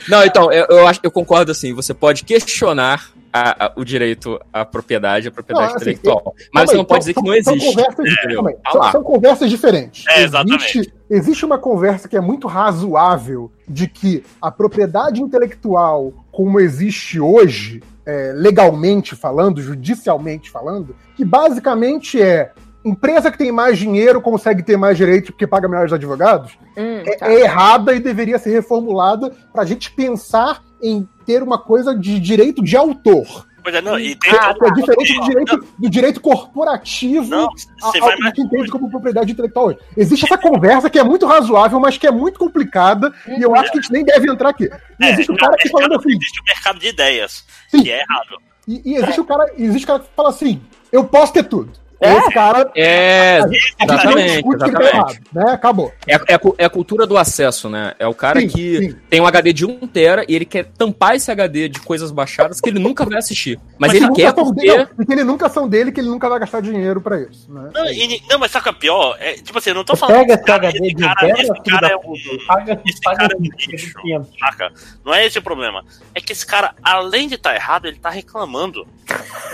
Não, 0.08 0.24
então, 0.24 0.52
eu, 0.52 0.66
eu 0.70 0.88
acho 0.88 1.00
eu 1.04 1.12
concordo 1.12 1.52
assim, 1.52 1.74
você 1.74 1.94
pode 1.94 2.24
questionar 2.24 3.10
a- 3.32 3.66
a- 3.68 3.72
o 3.76 3.84
direito 3.84 4.40
à 4.52 4.64
propriedade, 4.66 5.28
à 5.28 5.32
propriedade 5.32 5.70
Não, 5.70 5.76
assim, 5.76 5.84
intelectual. 5.92 6.22
Calma 6.22 6.40
mas 6.54 6.70
você 6.70 6.72
aí, 6.76 6.78
não 6.78 6.86
pode 6.86 7.04
são- 7.04 7.14
dizer 7.14 7.22
que 7.22 7.28
não 7.28 7.34
são- 7.36 7.44
são 7.44 7.54
existe. 7.56 7.76
conversas- 7.76 8.06
entendeu? 8.14 8.36
calma 8.36 8.50
aí, 8.50 8.56
Tá 8.64 8.72
são, 8.72 8.92
são 8.92 9.04
conversas 9.04 9.50
diferentes. 9.50 10.06
É, 10.08 10.24
exatamente. 10.24 10.64
Existe, 10.80 10.94
existe 11.10 11.46
uma 11.46 11.58
conversa 11.58 12.08
que 12.08 12.16
é 12.18 12.22
muito 12.22 12.48
razoável 12.48 13.52
de 13.68 13.88
que 13.88 14.24
a 14.42 14.50
propriedade 14.52 15.22
intelectual, 15.22 16.14
como 16.32 16.60
existe 16.60 17.20
hoje, 17.20 17.82
é, 18.08 18.32
legalmente 18.34 19.16
falando, 19.18 19.62
judicialmente 19.62 20.50
falando, 20.50 20.96
que 21.16 21.26
basicamente 21.26 22.22
é 22.22 22.54
empresa 22.86 23.30
que 23.30 23.38
tem 23.38 23.52
mais 23.52 23.78
dinheiro 23.78 24.22
consegue 24.22 24.64
ter 24.64 24.78
mais 24.78 24.96
direito 24.96 25.34
porque 25.34 25.46
paga 25.46 25.68
melhores 25.68 25.92
advogados, 25.92 26.58
Hum, 26.78 27.02
é, 27.06 27.16
tá. 27.18 27.30
é 27.30 27.42
errada 27.42 27.94
e 27.94 28.00
deveria 28.00 28.40
ser 28.40 28.52
reformulada 28.52 29.32
para 29.52 29.64
a 29.64 29.66
gente 29.66 29.92
pensar 29.92 30.64
em 30.82 31.08
ter 31.26 31.44
uma 31.44 31.58
coisa 31.58 31.94
de 31.94 32.18
direito 32.20 32.64
de 32.64 32.78
autor. 32.78 33.47
Pois 33.68 33.76
é, 33.76 33.82
não, 33.82 34.00
e 34.00 34.16
tem. 34.16 34.32
Ah, 34.32 34.56
É 34.62 34.72
diferente 34.72 35.14
do 35.14 35.26
direito, 35.26 35.66
do 35.78 35.90
direito 35.90 36.22
corporativo 36.22 37.30
Não, 37.30 37.50
você 37.82 38.00
vai 38.00 38.16
que 38.16 38.24
mais. 38.24 38.38
entende 38.40 38.72
como 38.72 38.90
propriedade 38.90 39.34
intelectual 39.34 39.66
hoje. 39.68 39.80
Existe 39.98 40.24
essa 40.24 40.38
conversa 40.38 40.90
que 40.90 40.98
é 40.98 41.04
muito 41.04 41.26
razoável, 41.26 41.78
mas 41.78 41.98
que 41.98 42.08
é 42.08 42.12
muito 42.12 42.40
complicada, 42.40 43.14
e 43.28 43.42
eu 43.42 43.54
acho 43.54 43.70
que 43.74 43.80
a 43.80 43.82
gente 43.82 43.92
nem 43.92 44.06
deve 44.06 44.32
entrar 44.32 44.52
aqui. 44.52 44.70
E 45.02 45.04
É, 45.06 45.12
existe 45.12 45.30
o 45.32 45.34
no 45.34 45.38
cara 45.40 45.58
que 45.58 45.68
falando 45.68 45.96
assim, 45.96 46.12
Existe 46.12 46.40
o 46.40 46.44
mercado 46.46 46.80
de 46.80 46.88
ideias, 46.88 47.46
Sim. 47.68 47.84
que 47.84 47.92
é 47.92 48.00
errado. 48.00 48.38
e, 48.66 48.82
e 48.86 48.96
existe 48.96 49.20
o 49.20 49.26
cara, 49.26 49.52
existe 49.58 49.84
o 49.84 49.88
cara 49.88 50.00
que 50.00 50.10
fala 50.16 50.30
assim, 50.30 50.62
eu 50.90 51.04
posso 51.04 51.34
ter 51.34 51.44
tudo. 51.44 51.70
É? 52.00 52.18
Esse 52.18 52.32
cara. 52.32 52.72
É, 52.76 53.40
exatamente, 53.82 54.58
tá 54.58 54.68
exatamente. 54.68 55.22
né? 55.34 55.44
Acabou. 55.52 55.92
É, 56.06 56.16
é, 56.16 56.40
é 56.60 56.66
a 56.66 56.70
cultura 56.70 57.08
do 57.08 57.18
acesso, 57.18 57.70
né? 57.70 57.94
É 57.98 58.08
o 58.08 58.14
cara 58.14 58.40
Sim, 58.40 58.48
que 58.48 58.78
sim. 58.78 58.96
tem 59.10 59.20
um 59.20 59.26
HD 59.26 59.52
de 59.54 59.66
1 59.66 59.88
tera 59.88 60.24
e 60.28 60.36
ele 60.36 60.46
quer 60.46 60.66
tampar 60.78 61.16
esse 61.16 61.32
HD 61.32 61.68
de 61.70 61.80
coisas 61.80 62.12
baixadas 62.12 62.62
que 62.62 62.70
ele 62.70 62.78
nunca 62.80 63.04
vai 63.04 63.18
assistir. 63.18 63.60
Mas, 63.80 63.94
Mas 63.94 64.02
ele 64.02 64.12
quer 64.14 64.34
porque... 64.34 64.62
dele, 64.62 64.78
não, 64.78 64.86
porque 64.88 65.14
ele 65.14 65.24
nunca 65.24 65.50
são 65.50 65.68
dele, 65.68 65.92
que 65.92 66.00
ele 66.00 66.10
nunca 66.10 66.30
vai 66.30 66.40
gastar 66.40 66.62
dinheiro 66.62 67.02
pra 67.02 67.20
isso. 67.20 67.52
Né? 67.52 67.70
Não, 67.74 67.86
e- 67.88 68.22
não, 68.30 68.38
mas 68.40 68.52
sabe 68.52 68.62
o 68.62 68.64
que 68.72 68.78
é 68.78 68.80
pior? 68.80 69.18
É, 69.20 69.34
tipo 69.34 69.58
assim, 69.58 69.72
eu 69.72 69.76
não 69.76 69.84
tô 69.84 69.96
falando. 69.96 70.18
Pega 70.20 70.34
esse 70.36 70.52
HD 70.52 70.78
esse 70.78 70.96
de 70.96 71.04
cara, 71.04 71.20
zero, 71.20 71.40
esse 71.40 71.48
filho 71.48 71.80
cara 71.80 71.88
é 71.88 71.96
um. 71.96 72.46
Paga, 72.46 72.82
esse 72.86 73.02
paga 73.02 73.18
cara 73.18 73.34
é 73.34 73.38
um 73.38 73.42
de 73.42 73.68
lixo. 73.72 73.94
500. 74.02 74.40
Saca? 74.40 74.72
Não 75.04 75.14
é 75.14 75.26
esse 75.26 75.40
o 75.40 75.42
problema. 75.42 75.84
É 76.14 76.22
que 76.22 76.32
esse 76.32 76.46
cara, 76.46 76.76
além 76.84 77.28
de 77.28 77.36
estar 77.36 77.56
errado, 77.56 77.88
ele 77.88 77.98
tá 77.98 78.10
reclamando. 78.10 78.88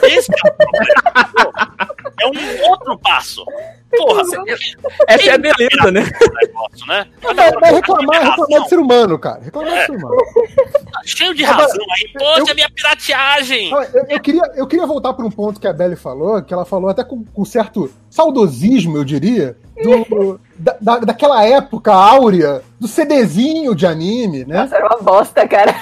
Esse 0.03 0.29
é 0.31 0.49
o 0.49 0.53
problema. 0.53 1.93
É 2.19 2.27
um 2.27 2.32
outro 2.69 2.97
passo. 2.97 3.45
Porra, 3.95 4.23
Essa 5.07 5.29
é 5.29 5.33
a 5.33 5.37
beleza, 5.37 5.91
né? 5.91 6.01
negócio, 6.41 6.87
né? 6.87 7.05
Mas, 7.23 7.35
mas 7.61 7.75
reclamar, 7.75 8.23
reclamar 8.23 8.63
de 8.63 8.69
ser 8.69 8.79
humano, 8.79 9.19
cara. 9.19 9.39
Reclamar 9.43 9.71
de 9.81 9.85
ser 9.85 9.91
humano. 9.91 10.15
Cheio 11.05 11.33
de 11.35 11.43
razão 11.43 11.85
aí. 11.91 12.11
Poxa, 12.13 12.51
eu- 12.51 12.55
minha 12.55 12.69
pirateagem! 12.71 13.69
Eu, 13.71 14.05
eu 14.09 14.19
queria, 14.19 14.41
eu 14.55 14.65
queria 14.65 14.87
voltar 14.87 15.13
para 15.13 15.23
um 15.25 15.29
ponto 15.29 15.59
que 15.59 15.67
a 15.67 15.73
Belly 15.73 15.95
falou, 15.95 16.41
que 16.41 16.51
ela 16.53 16.65
falou 16.65 16.89
até 16.89 17.03
com, 17.03 17.23
com 17.23 17.45
certo 17.45 17.91
saudosismo, 18.09 18.97
eu 18.97 19.03
diria, 19.03 19.55
do, 19.83 20.39
da, 20.55 20.75
da- 20.81 20.99
daquela 20.99 21.43
época 21.45 21.93
áurea, 21.93 22.63
do 22.79 22.87
CDzinho 22.87 23.75
de 23.75 23.85
anime, 23.85 24.43
né? 24.45 24.61
Nossa, 24.63 24.75
era 24.75 24.87
uma 24.87 25.01
bosta, 25.01 25.47
cara. 25.47 25.75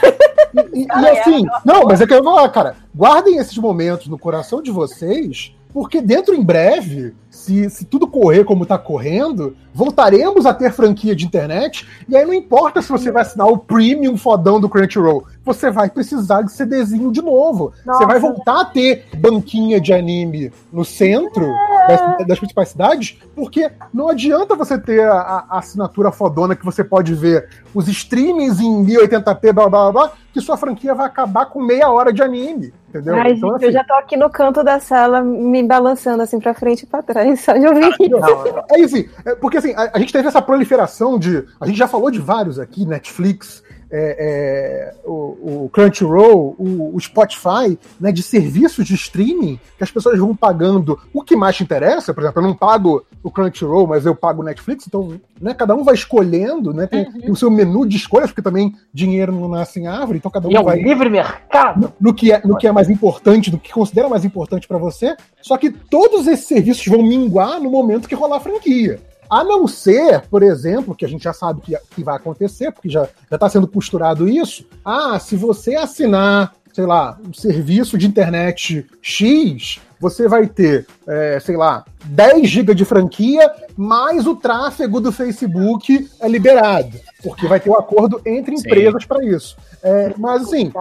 E, 0.73 0.81
e 0.85 1.07
assim, 1.17 1.45
não, 1.63 1.83
mas 1.83 2.01
é 2.01 2.05
que 2.07 2.13
eu 2.13 2.21
vou 2.21 2.33
falar, 2.35 2.49
cara, 2.49 2.75
guardem 2.93 3.37
esses 3.37 3.57
momentos 3.57 4.07
no 4.07 4.17
coração 4.19 4.61
de 4.61 4.69
vocês, 4.69 5.53
porque 5.73 6.01
dentro 6.01 6.35
em 6.35 6.43
breve, 6.43 7.13
se, 7.29 7.69
se 7.69 7.85
tudo 7.85 8.07
correr 8.07 8.43
como 8.43 8.65
tá 8.65 8.77
correndo, 8.77 9.55
voltaremos 9.73 10.45
a 10.45 10.53
ter 10.53 10.71
franquia 10.71 11.15
de 11.15 11.25
internet, 11.25 11.87
e 12.07 12.15
aí 12.15 12.25
não 12.25 12.33
importa 12.33 12.81
se 12.81 12.89
você 12.89 13.11
vai 13.11 13.21
assinar 13.21 13.47
o 13.47 13.57
premium 13.57 14.17
fodão 14.17 14.59
do 14.59 14.69
Crunchyroll, 14.69 15.25
você 15.43 15.71
vai 15.71 15.89
precisar 15.89 16.41
de 16.41 16.51
CDzinho 16.51 17.11
de 17.11 17.21
novo. 17.21 17.73
Você 17.77 17.89
Nossa. 17.89 18.05
vai 18.05 18.19
voltar 18.19 18.61
a 18.61 18.65
ter 18.65 19.05
banquinha 19.17 19.79
de 19.79 19.93
anime 19.93 20.51
no 20.71 20.83
centro 20.83 21.47
das, 21.87 22.27
das 22.27 22.39
principais 22.39 22.69
cidades, 22.69 23.17
porque 23.35 23.71
não 23.93 24.09
adianta 24.09 24.55
você 24.55 24.77
ter 24.77 25.07
a, 25.07 25.45
a 25.49 25.59
assinatura 25.59 26.11
fodona 26.11 26.55
que 26.55 26.65
você 26.65 26.83
pode 26.83 27.13
ver 27.13 27.49
os 27.73 27.87
streamings 27.87 28.59
em 28.59 28.85
1080p, 28.85 29.53
blá 29.53 29.69
blá 29.69 29.69
blá, 29.69 29.91
blá 29.91 30.11
que 30.33 30.39
sua 30.39 30.57
franquia 30.57 30.95
vai 30.95 31.05
acabar 31.07 31.45
com 31.45 31.61
meia 31.61 31.89
hora 31.89 32.13
de 32.13 32.21
anime. 32.21 32.73
Entendeu? 32.89 33.15
Ai, 33.15 33.33
Então, 33.33 33.51
gente, 33.51 33.63
eu 33.63 33.69
assim, 33.69 33.71
já 33.71 33.83
tô 33.83 33.93
aqui 33.95 34.17
no 34.17 34.29
canto 34.29 34.63
da 34.63 34.79
sala, 34.79 35.21
me 35.21 35.63
balançando 35.63 36.23
assim 36.23 36.39
pra 36.39 36.53
frente 36.53 36.83
e 36.83 36.85
pra 36.85 37.01
trás, 37.01 37.41
só 37.41 37.53
de 37.53 37.65
ouvir 37.65 37.89
isso. 37.99 38.09
Não, 38.09 38.65
É 38.71 38.79
isso, 38.79 39.09
é, 39.25 39.35
porque 39.35 39.57
assim, 39.57 39.73
a, 39.73 39.91
a 39.93 39.99
gente 39.99 40.13
teve 40.13 40.27
essa 40.27 40.41
proliferação 40.41 41.17
de. 41.19 41.45
A 41.59 41.65
gente 41.65 41.77
já 41.77 41.87
falou 41.87 42.09
de 42.11 42.19
vários 42.19 42.59
aqui, 42.59 42.85
Netflix, 42.85 43.63
é, 43.91 44.93
é, 44.93 44.93
o, 45.05 45.65
o 45.65 45.69
Crunchyroll, 45.71 46.55
o, 46.57 46.95
o 46.95 46.99
Spotify, 46.99 47.77
né, 47.99 48.11
de 48.11 48.23
serviços 48.23 48.85
de 48.85 48.95
streaming 48.95 49.59
que 49.77 49.83
as 49.83 49.91
pessoas 49.91 50.17
vão 50.17 50.35
pagando 50.35 50.97
o 51.13 51.21
que 51.21 51.35
mais 51.35 51.57
te 51.57 51.63
interessa. 51.63 52.13
Por 52.13 52.23
exemplo, 52.23 52.41
eu 52.41 52.47
não 52.47 52.55
pago 52.55 53.05
o 53.21 53.29
Crunchyroll, 53.29 53.87
mas 53.87 54.05
eu 54.05 54.15
pago 54.15 54.41
o 54.41 54.45
Netflix, 54.45 54.85
então 54.87 55.19
né, 55.39 55.53
cada 55.53 55.75
um 55.75 55.83
vai 55.83 55.93
escolhendo, 55.93 56.73
né, 56.73 56.87
tem, 56.87 57.11
tem 57.11 57.29
o 57.29 57.35
seu 57.35 57.51
menu 57.51 57.85
de 57.85 57.97
escolhas, 57.97 58.29
porque 58.29 58.41
também 58.41 58.73
dinheiro 58.93 59.31
não 59.31 59.49
nasce 59.49 59.79
em 59.79 59.87
árvore, 59.87 60.17
então 60.19 60.31
cada 60.31 60.47
um 60.47 60.51
E 60.51 60.55
é 60.55 60.59
um 60.59 60.63
vai 60.63 60.81
livre 60.81 61.09
mercado. 61.09 61.93
no 61.99 62.13
que 62.13 62.31
é, 62.31 62.41
no 62.45 62.57
que 62.57 62.67
é 62.67 62.71
mais 62.71 62.89
importante, 62.89 63.51
no 63.51 63.59
que 63.59 63.71
considera 63.71 64.07
mais 64.07 64.23
importante 64.23 64.67
pra 64.67 64.77
você. 64.77 65.15
Só 65.41 65.57
que 65.57 65.69
todos 65.69 66.27
esses 66.27 66.47
serviços 66.47 66.85
vão 66.87 67.03
minguar 67.03 67.59
no 67.59 67.69
momento 67.69 68.07
que 68.07 68.15
rolar 68.15 68.37
a 68.37 68.39
franquia. 68.39 68.99
A 69.31 69.45
não 69.45 69.65
ser, 69.65 70.27
por 70.27 70.43
exemplo, 70.43 70.93
que 70.93 71.05
a 71.05 71.07
gente 71.07 71.23
já 71.23 71.31
sabe 71.31 71.61
que, 71.61 71.73
que 71.95 72.03
vai 72.03 72.17
acontecer, 72.17 72.69
porque 72.69 72.89
já 72.89 73.07
está 73.31 73.47
sendo 73.47 73.65
costurado 73.65 74.27
isso. 74.27 74.65
Ah, 74.83 75.17
se 75.19 75.37
você 75.37 75.73
assinar, 75.73 76.53
sei 76.73 76.85
lá, 76.85 77.17
um 77.25 77.33
serviço 77.33 77.97
de 77.97 78.05
internet 78.05 78.85
X, 79.01 79.79
você 80.01 80.27
vai 80.27 80.47
ter, 80.47 80.87
é, 81.07 81.39
sei 81.39 81.55
lá, 81.55 81.85
10 82.05 82.49
GB 82.49 82.73
de 82.73 82.83
franquia, 82.83 83.49
mais 83.77 84.25
o 84.25 84.35
tráfego 84.35 84.99
do 84.99 85.11
Facebook 85.11 86.09
é 86.19 86.27
liberado. 86.27 86.99
Porque 87.21 87.47
vai 87.47 87.59
ter 87.59 87.69
um 87.69 87.75
acordo 87.75 88.19
entre 88.25 88.55
empresas 88.55 89.05
para 89.05 89.23
isso. 89.23 89.55
É, 89.83 90.11
mas 90.17 90.41
assim, 90.41 90.73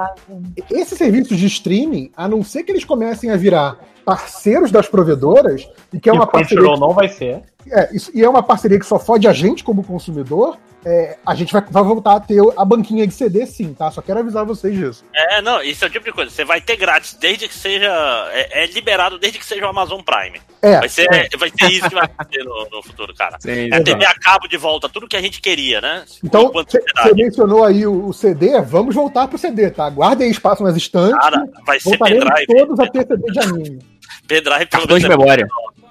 esses 0.71 0.97
serviços 0.97 1.37
de 1.37 1.47
streaming, 1.47 2.11
a 2.17 2.27
não 2.27 2.43
ser 2.43 2.63
que 2.63 2.73
eles 2.73 2.85
comecem 2.85 3.31
a 3.31 3.37
virar 3.37 3.79
parceiros 4.07 4.71
das 4.71 4.89
provedoras, 4.89 5.69
e 5.93 6.01
que 6.01 6.09
é 6.09 6.13
E 6.13 6.17
uma 6.17 6.25
o 6.25 6.27
parceria. 6.27 6.57
Crunchyroll 6.65 6.81
não 6.81 6.95
vai 6.95 7.09
ser. 7.09 7.43
É, 7.71 7.95
isso, 7.95 8.11
e 8.15 8.25
é 8.25 8.29
uma 8.29 8.43
parceria 8.43 8.79
que 8.79 8.87
só 8.87 8.99
fode 8.99 9.29
a 9.29 9.33
gente 9.35 9.63
como 9.63 9.85
consumidor, 9.85 10.57
é, 10.85 11.19
a 11.27 11.35
gente 11.35 11.53
vai, 11.53 11.63
vai 11.71 11.83
voltar 11.83 12.15
a 12.17 12.21
ter 12.21 12.41
a 12.57 12.65
banquinha 12.65 13.07
de 13.07 13.13
CD 13.13 13.45
sim, 13.47 13.75
tá? 13.75 13.91
Só 13.91 14.01
quero 14.01 14.21
avisar 14.21 14.45
vocês 14.45 14.75
disso. 14.75 15.05
É, 15.15 15.43
não, 15.43 15.63
isso 15.63 15.85
é 15.85 15.89
o 15.89 15.91
tipo 15.91 16.05
de 16.07 16.13
coisa. 16.13 16.31
Você 16.31 16.45
vai 16.45 16.61
ter 16.61 16.77
grátis 16.77 17.15
desde 17.15 17.47
que 17.49 17.55
seja. 17.55 17.91
É, 18.33 18.63
é 18.65 18.67
liberado 18.67 19.19
desde 19.19 19.39
que 19.39 19.45
seja 19.45 19.67
o 19.67 19.69
Amazon 19.69 20.01
Prime. 20.01 20.41
É, 20.63 20.79
Vai 20.79 20.89
ser, 20.91 21.07
vai 21.39 21.51
ser 21.51 21.71
isso 21.73 21.89
que 21.89 21.95
vai 21.95 22.05
acontecer 22.05 22.45
no, 22.45 22.69
no 22.71 22.83
futuro, 22.83 23.15
cara. 23.15 23.39
Sim, 23.41 23.71
É 23.73 23.77
a 23.77 23.83
TV 23.83 24.05
a 24.05 24.15
cabo 24.15 24.47
de 24.47 24.57
volta, 24.59 24.89
tudo 24.91 25.09
que 25.09 25.17
a 25.17 25.21
gente 25.23 25.41
queria, 25.41 25.81
né? 25.81 26.05
então, 26.23 26.53
você 26.53 26.79
mencionou 27.15 27.65
aí 27.65 27.87
o, 27.87 28.09
o 28.09 28.13
CD, 28.13 28.61
vamos 28.61 28.95
voltar 28.95 29.27
pro 29.27 29.39
CD, 29.39 29.71
tá? 29.71 29.89
Guardem 29.89 30.27
aí 30.27 30.31
espaço 30.31 30.63
nas 30.63 30.77
estantes. 30.77 31.19
Cara, 31.19 31.45
vai 31.65 31.81
ser 31.81 31.97
pendrive. 31.99 32.47
todos 32.47 32.79
a 32.79 32.87
ter 32.89 33.07
CD 33.07 33.33
de 33.33 33.39
anime. 33.39 33.79
Pendrive 34.29 34.67
pelo 34.67 34.69
Cartão 34.83 34.99
de 34.99 35.09
menos. 35.09 35.19
memória. 35.19 35.47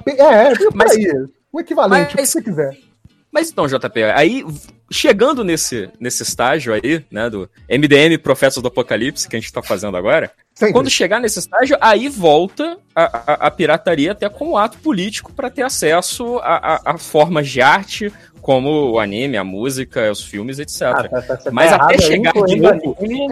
É, 0.05 0.11
é, 0.51 0.55
por 0.55 0.75
Mas- 0.75 0.91
aí. 0.95 1.05
O 1.51 1.59
equivalente, 1.59 2.05
o 2.13 2.15
que 2.15 2.21
Mas- 2.21 2.29
você 2.29 2.41
quiser. 2.43 2.77
Mas 3.31 3.49
então, 3.49 3.65
JP, 3.67 4.03
aí 4.15 4.45
chegando 4.91 5.43
nesse, 5.43 5.89
nesse 5.99 6.23
estágio 6.23 6.73
aí, 6.73 7.05
né, 7.11 7.29
do 7.29 7.49
MDM 7.69 8.17
Profetas 8.17 8.61
do 8.61 8.67
Apocalipse, 8.67 9.27
que 9.27 9.35
a 9.35 9.39
gente 9.39 9.51
tá 9.51 9.61
fazendo 9.61 9.95
agora, 9.95 10.31
Sempre. 10.53 10.73
quando 10.73 10.89
chegar 10.89 11.19
nesse 11.19 11.39
estágio, 11.39 11.77
aí 11.79 12.09
volta 12.09 12.77
a, 12.93 13.03
a, 13.03 13.33
a 13.47 13.51
pirataria 13.51 14.11
até 14.11 14.27
como 14.27 14.57
ato 14.57 14.77
político 14.79 15.31
para 15.31 15.49
ter 15.49 15.61
acesso 15.61 16.37
a, 16.39 16.75
a, 16.75 16.81
a 16.93 16.97
formas 16.97 17.47
de 17.47 17.61
arte, 17.61 18.11
como 18.41 18.91
o 18.91 18.99
anime, 18.99 19.37
a 19.37 19.43
música, 19.43 20.11
os 20.11 20.23
filmes, 20.23 20.59
etc. 20.59 20.81
Ah, 20.81 21.03
tá- 21.09 21.37
tá- 21.37 21.51
Mas 21.51 21.69
tá 21.69 21.75
até 21.75 21.93
errado 21.95 22.01
chegar 22.07 22.31
de 22.45 22.55
novo- 22.55 22.97
anime. 22.99 23.27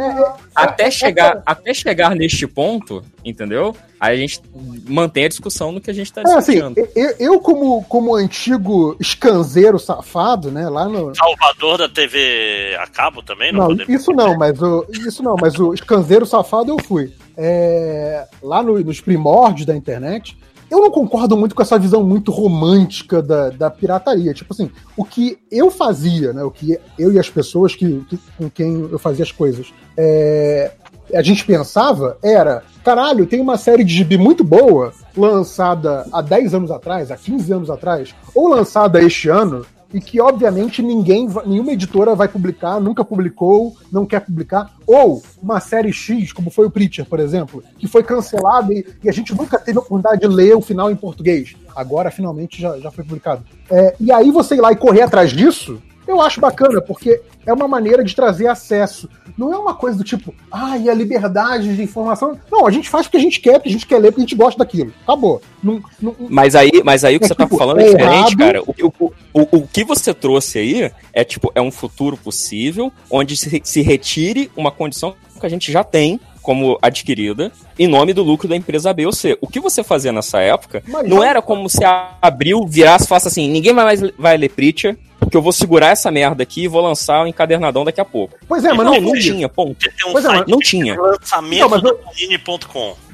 até, 0.55 0.91
chegar, 0.91 1.41
até 1.45 1.73
chegar 1.73 2.15
neste 2.15 2.45
ponto, 2.45 3.03
entendeu? 3.23 3.75
Aí 3.99 4.13
a 4.15 4.19
gente 4.19 4.41
mantém 4.87 5.25
a 5.25 5.27
discussão 5.27 5.71
no 5.71 5.81
que 5.81 5.89
a 5.89 5.93
gente 5.93 6.13
tá 6.13 6.21
É, 6.21 6.33
assim, 6.33 6.53
discutindo. 6.53 6.87
eu, 6.95 7.15
eu 7.19 7.39
como, 7.39 7.83
como 7.85 8.15
antigo 8.15 8.95
escanzeiro 8.99 9.79
safado, 9.79 10.51
né, 10.51 10.69
lá 10.69 10.87
no, 10.87 11.15
Salvador 11.15 11.79
da 11.79 11.89
TV 11.89 12.75
a 12.79 12.85
cabo 12.85 13.23
também, 13.23 13.51
não, 13.51 13.61
Não, 13.61 13.67
podemos. 13.69 13.89
isso 14.01 14.11
não, 14.13 14.37
mas 14.37 14.61
o, 14.61 14.85
isso 15.07 15.23
não, 15.23 15.35
mas 15.39 15.55
o 15.57 15.73
escanzeiro 15.73 16.25
safado 16.25 16.71
eu 16.71 16.77
fui. 16.83 17.11
É, 17.35 18.25
lá 18.41 18.61
no- 18.63 18.79
nos 18.79 18.99
primórdios 18.99 19.65
da 19.65 19.75
internet, 19.75 20.37
eu 20.69 20.79
não 20.81 20.91
concordo 20.91 21.37
muito 21.37 21.55
com 21.55 21.61
essa 21.61 21.77
visão 21.79 22.03
muito 22.03 22.31
romântica 22.31 23.21
da, 23.21 23.49
da 23.49 23.69
pirataria. 23.69 24.33
Tipo 24.33 24.53
assim, 24.53 24.69
o 24.95 25.03
que 25.05 25.37
eu 25.51 25.71
fazia, 25.71 26.33
né? 26.33 26.43
O 26.43 26.51
que 26.51 26.77
eu 26.99 27.13
e 27.13 27.19
as 27.19 27.29
pessoas 27.29 27.75
que, 27.75 28.03
que- 28.09 28.19
com 28.37 28.49
quem 28.49 28.87
eu 28.91 28.99
fazia 28.99 29.23
as 29.23 29.31
coisas, 29.31 29.73
é, 29.95 30.71
a 31.13 31.21
gente 31.21 31.45
pensava 31.45 32.17
era, 32.21 32.63
caralho, 32.83 33.25
tem 33.25 33.39
uma 33.39 33.57
série 33.57 33.83
de 33.83 33.93
gibi 33.93 34.17
muito 34.17 34.43
boa, 34.43 34.91
lançada 35.15 36.05
há 36.11 36.21
10 36.21 36.53
anos 36.53 36.71
atrás, 36.71 37.11
há 37.11 37.15
15 37.17 37.53
anos 37.53 37.69
atrás, 37.69 38.13
ou 38.35 38.49
lançada 38.49 39.01
este 39.01 39.29
ano, 39.29 39.65
e 39.93 40.01
que 40.01 40.19
obviamente 40.19 40.81
ninguém, 40.81 41.27
nenhuma 41.45 41.71
editora 41.71 42.15
vai 42.15 42.27
publicar, 42.27 42.79
nunca 42.79 43.03
publicou, 43.03 43.75
não 43.91 44.05
quer 44.05 44.21
publicar, 44.21 44.75
ou 44.85 45.23
uma 45.41 45.59
série 45.59 45.93
X, 45.93 46.31
como 46.31 46.49
foi 46.49 46.65
o 46.65 46.71
Preacher, 46.71 47.05
por 47.05 47.19
exemplo, 47.19 47.63
que 47.77 47.87
foi 47.87 48.03
cancelada 48.03 48.73
e, 48.73 48.85
e 49.03 49.09
a 49.09 49.13
gente 49.13 49.33
nunca 49.35 49.57
teve 49.59 49.77
a 49.77 49.81
oportunidade 49.81 50.21
de 50.21 50.27
ler 50.27 50.55
o 50.55 50.61
final 50.61 50.91
em 50.91 50.95
português. 50.95 51.55
Agora 51.75 52.11
finalmente 52.11 52.61
já, 52.61 52.77
já 52.79 52.91
foi 52.91 53.03
publicado. 53.03 53.43
É, 53.69 53.95
e 53.99 54.11
aí 54.11 54.31
você 54.31 54.55
ir 54.55 54.61
lá 54.61 54.71
e 54.71 54.75
correr 54.75 55.01
atrás 55.01 55.31
disso, 55.31 55.81
eu 56.07 56.21
acho 56.21 56.39
bacana, 56.39 56.81
porque 56.81 57.21
é 57.45 57.53
uma 57.53 57.67
maneira 57.67 58.03
de 58.03 58.15
trazer 58.15 58.47
acesso. 58.47 59.09
Não 59.37 59.53
é 59.53 59.57
uma 59.57 59.73
coisa 59.75 59.97
do 59.97 60.03
tipo, 60.03 60.33
ah, 60.51 60.77
e 60.77 60.89
a 60.89 60.93
liberdade 60.93 61.75
de 61.75 61.81
informação. 61.83 62.39
Não, 62.51 62.65
a 62.65 62.71
gente 62.71 62.89
faz 62.89 63.05
porque 63.05 63.17
a 63.17 63.21
gente 63.21 63.39
quer, 63.39 63.53
porque 63.53 63.69
a 63.69 63.71
gente 63.71 63.85
quer 63.85 63.97
ler, 63.99 64.11
porque 64.11 64.21
a 64.21 64.25
gente 64.25 64.35
gosta 64.35 64.57
daquilo. 64.59 64.93
Acabou. 65.03 65.41
Não, 65.61 65.81
não, 66.01 66.15
Mas 66.29 66.55
aí, 66.55 66.71
mas 66.83 67.03
aí 67.03 67.15
o 67.15 67.19
que 67.19 67.25
É 67.25 67.27
você 67.27 67.35
tá 67.35 67.43
tipo, 67.43 67.57
falando 67.57 67.79
é 67.79 67.83
é 67.83 67.85
diferente, 67.91 68.33
errado. 68.33 68.37
cara. 68.37 68.61
O, 68.63 68.73
o, 68.99 69.13
o, 69.33 69.57
o 69.59 69.67
que 69.67 69.83
você 69.83 70.13
trouxe 70.13 70.59
aí 70.59 70.91
é 71.13 71.23
tipo, 71.23 71.51
é 71.53 71.61
um 71.61 71.71
futuro 71.71 72.17
possível 72.17 72.91
onde 73.09 73.35
se, 73.37 73.61
se 73.63 73.81
retire 73.81 74.51
uma 74.55 74.71
condição 74.71 75.15
que 75.39 75.45
a 75.45 75.49
gente 75.49 75.71
já 75.71 75.83
tem 75.83 76.19
como 76.47 76.79
adquirida 76.81 77.51
em 77.77 77.87
nome 77.87 78.13
do 78.13 78.23
lucro 78.23 78.47
da 78.47 78.55
empresa 78.55 78.93
B 78.93 79.05
ou 79.05 79.11
C. 79.11 79.37
O 79.41 79.49
que 79.49 79.59
você 79.59 79.83
fazia 79.83 80.13
nessa 80.13 80.39
época 80.39 80.81
Mas 80.87 81.05
não 81.05 81.21
era 81.21 81.41
como 81.41 81.69
se 81.69 81.83
abriu, 82.21 82.65
virasse 82.65 83.03
e 83.03 83.07
falasse 83.09 83.27
assim, 83.27 83.49
ninguém 83.49 83.73
mais 83.73 83.99
vai 84.17 84.37
ler 84.37 84.47
Preacher, 84.47 84.97
porque 85.19 85.35
eu 85.35 85.41
vou 85.41 85.51
segurar 85.51 85.89
essa 85.89 86.09
merda 86.09 86.43
aqui 86.43 86.63
e 86.63 86.67
vou 86.69 86.81
lançar 86.81 87.21
o 87.21 87.27
encadernadão 87.27 87.83
daqui 87.83 87.99
a 87.99 88.05
pouco. 88.05 88.37
Pois 88.47 88.63
é, 88.63 88.71
mas 88.71 88.85
não, 88.85 88.93
não, 88.93 89.01
não 89.01 89.19
tinha, 89.19 89.49
ponto. 89.49 89.89
Um 90.07 90.13
Pois 90.13 90.23
é, 90.23 90.29
site 90.29 90.47
Não 90.47 90.59
tinha. 90.59 90.97
lançamento 90.97 91.59
Não, 91.59 91.69
mas 91.69 91.81
do. 91.81 91.99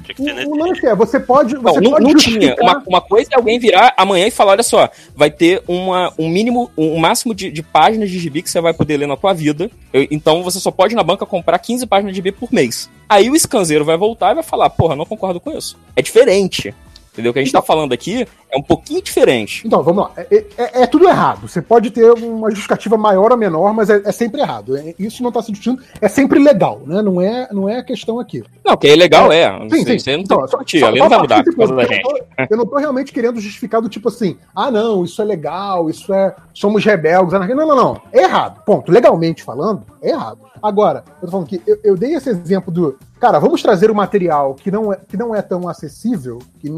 Tinha 0.03 0.15
que 0.15 0.23
ter 0.23 0.33
nesse 0.33 0.47
O, 0.47 0.51
o 0.53 0.57
lance 0.57 0.85
é, 0.85 0.95
você 0.95 1.19
pode. 1.19 1.55
Não, 1.55 1.61
Você 1.61 1.81
não, 1.81 1.91
pode 1.91 2.03
não 2.03 2.15
tinha. 2.15 2.55
Uma, 2.61 2.83
uma 2.87 3.01
coisa 3.01 3.29
é 3.33 3.35
alguém 3.35 3.57
virar 3.59 3.93
amanhã 3.97 4.27
e 4.27 4.31
falar, 4.31 4.51
olha 4.53 4.63
só, 4.63 4.89
vai 5.15 5.31
ter 5.31 5.63
uma, 5.67 6.13
um 6.17 6.27
mínimo, 6.29 6.69
um 6.77 6.97
máximo 6.97 7.33
de, 7.33 7.51
de 7.51 7.63
páginas 7.63 8.09
de 8.09 8.19
gibi 8.19 8.41
que 8.41 8.49
você 8.49 8.59
vai 8.61 8.73
poder 8.73 8.97
ler 8.97 9.07
na 9.07 9.17
tua 9.17 9.33
vida. 9.33 9.69
Eu- 9.91 10.07
então 10.11 10.43
você 10.43 10.59
só 10.59 10.71
pode 10.71 10.93
ir 10.93 10.95
na 10.95 11.03
banca 11.03 11.25
comprar 11.25 11.57
15 11.59 11.85
páginas 11.87 12.11
de 12.13 12.17
gibi 12.17 12.31
por 12.31 12.51
mês. 12.53 12.89
Aí 13.07 13.29
o 13.29 13.35
escanzeiro 13.35 13.85
vai 13.85 13.97
voltar 13.97 14.31
e 14.31 14.35
vai 14.35 14.43
falar, 14.43 14.69
porra, 14.69 14.95
não 14.95 15.05
concordo 15.05 15.39
com 15.39 15.51
isso. 15.55 15.77
É 15.95 16.01
diferente. 16.01 16.73
Entendeu? 17.13 17.29
O 17.29 17.33
que 17.33 17.39
a 17.39 17.43
gente 17.43 17.51
tá 17.53 17.61
falando 17.61 17.93
aqui 17.93 18.27
é 18.51 18.57
um 18.57 18.61
pouquinho 18.61 19.01
diferente. 19.01 19.61
Então, 19.65 19.83
vamos 19.83 20.03
lá. 20.03 20.11
É, 20.17 20.43
é- 20.57 20.81
é 20.81 20.87
tudo 20.87 21.07
errado. 21.07 21.47
Você 21.47 21.61
pode 21.61 21.91
ter 21.91 22.11
uma 22.11 22.49
justificativa 22.49 22.97
maior 22.97 23.31
ou 23.31 23.37
menor, 23.37 23.71
mas 23.71 23.87
é, 23.89 24.01
é 24.03 24.11
sempre 24.11 24.41
errado. 24.41 24.75
É- 24.75 24.95
isso 24.97 25.21
não 25.21 25.29
está 25.29 25.41
se 25.41 25.51
discutindo. 25.51 25.81
É 26.01 26.07
sempre 26.07 26.39
legal, 26.39 26.81
né? 26.85 27.01
Não 27.03 27.21
é, 27.21 27.47
não 27.51 27.69
é 27.69 27.77
a 27.77 27.83
questão 27.83 28.19
aqui. 28.19 28.43
Não, 28.65 28.75
que 28.75 28.87
é 28.87 28.95
legal, 28.95 29.31
é. 29.31 29.47
Sim, 29.69 29.85
sim. 29.85 29.99
Você 29.99 30.11
não 30.11 30.17
tem 30.17 30.23
Então, 30.23 30.37
só- 30.39 30.45
discutir, 30.45 30.79
só 30.79 30.91
não 30.91 31.07
vai 31.07 31.17
a 31.17 31.21
mudar 31.21 31.35
partir 31.35 31.51
por 31.51 31.57
causa 31.57 31.75
da 31.75 31.83
gente. 31.85 32.03
Eu, 32.49 32.57
não 32.57 32.65
tô 32.65 32.77
realmente 32.77 33.11
querendo 33.13 33.39
justificar 33.39 33.79
do 33.79 33.87
tipo 33.89 34.09
assim, 34.09 34.35
ah, 34.55 34.71
não, 34.71 35.03
isso 35.03 35.21
é 35.21 35.25
legal, 35.25 35.89
isso 35.91 36.11
é. 36.11 36.35
Somos 36.53 36.83
rebeldes. 36.83 37.31
Não, 37.33 37.47
não, 37.47 37.75
não. 37.75 38.01
É 38.11 38.23
errado. 38.23 38.63
Ponto. 38.65 38.91
Legalmente 38.91 39.43
falando, 39.43 39.83
é 40.01 40.09
errado. 40.09 40.39
Agora, 40.61 41.03
eu 41.21 41.27
tô 41.27 41.31
falando 41.31 41.47
que 41.47 41.61
eu, 41.67 41.77
eu 41.83 41.95
dei 41.95 42.15
esse 42.15 42.29
exemplo 42.29 42.71
do. 42.73 42.97
Cara, 43.23 43.39
vamos 43.39 43.61
trazer 43.61 43.89
um 43.89 43.93
material 43.93 44.53
que 44.53 44.69
não 44.69 44.91
é, 44.91 44.97
que 45.07 45.15
não 45.15 45.33
é 45.33 45.41
tão 45.41 45.69
acessível, 45.69 46.39
que 46.59 46.69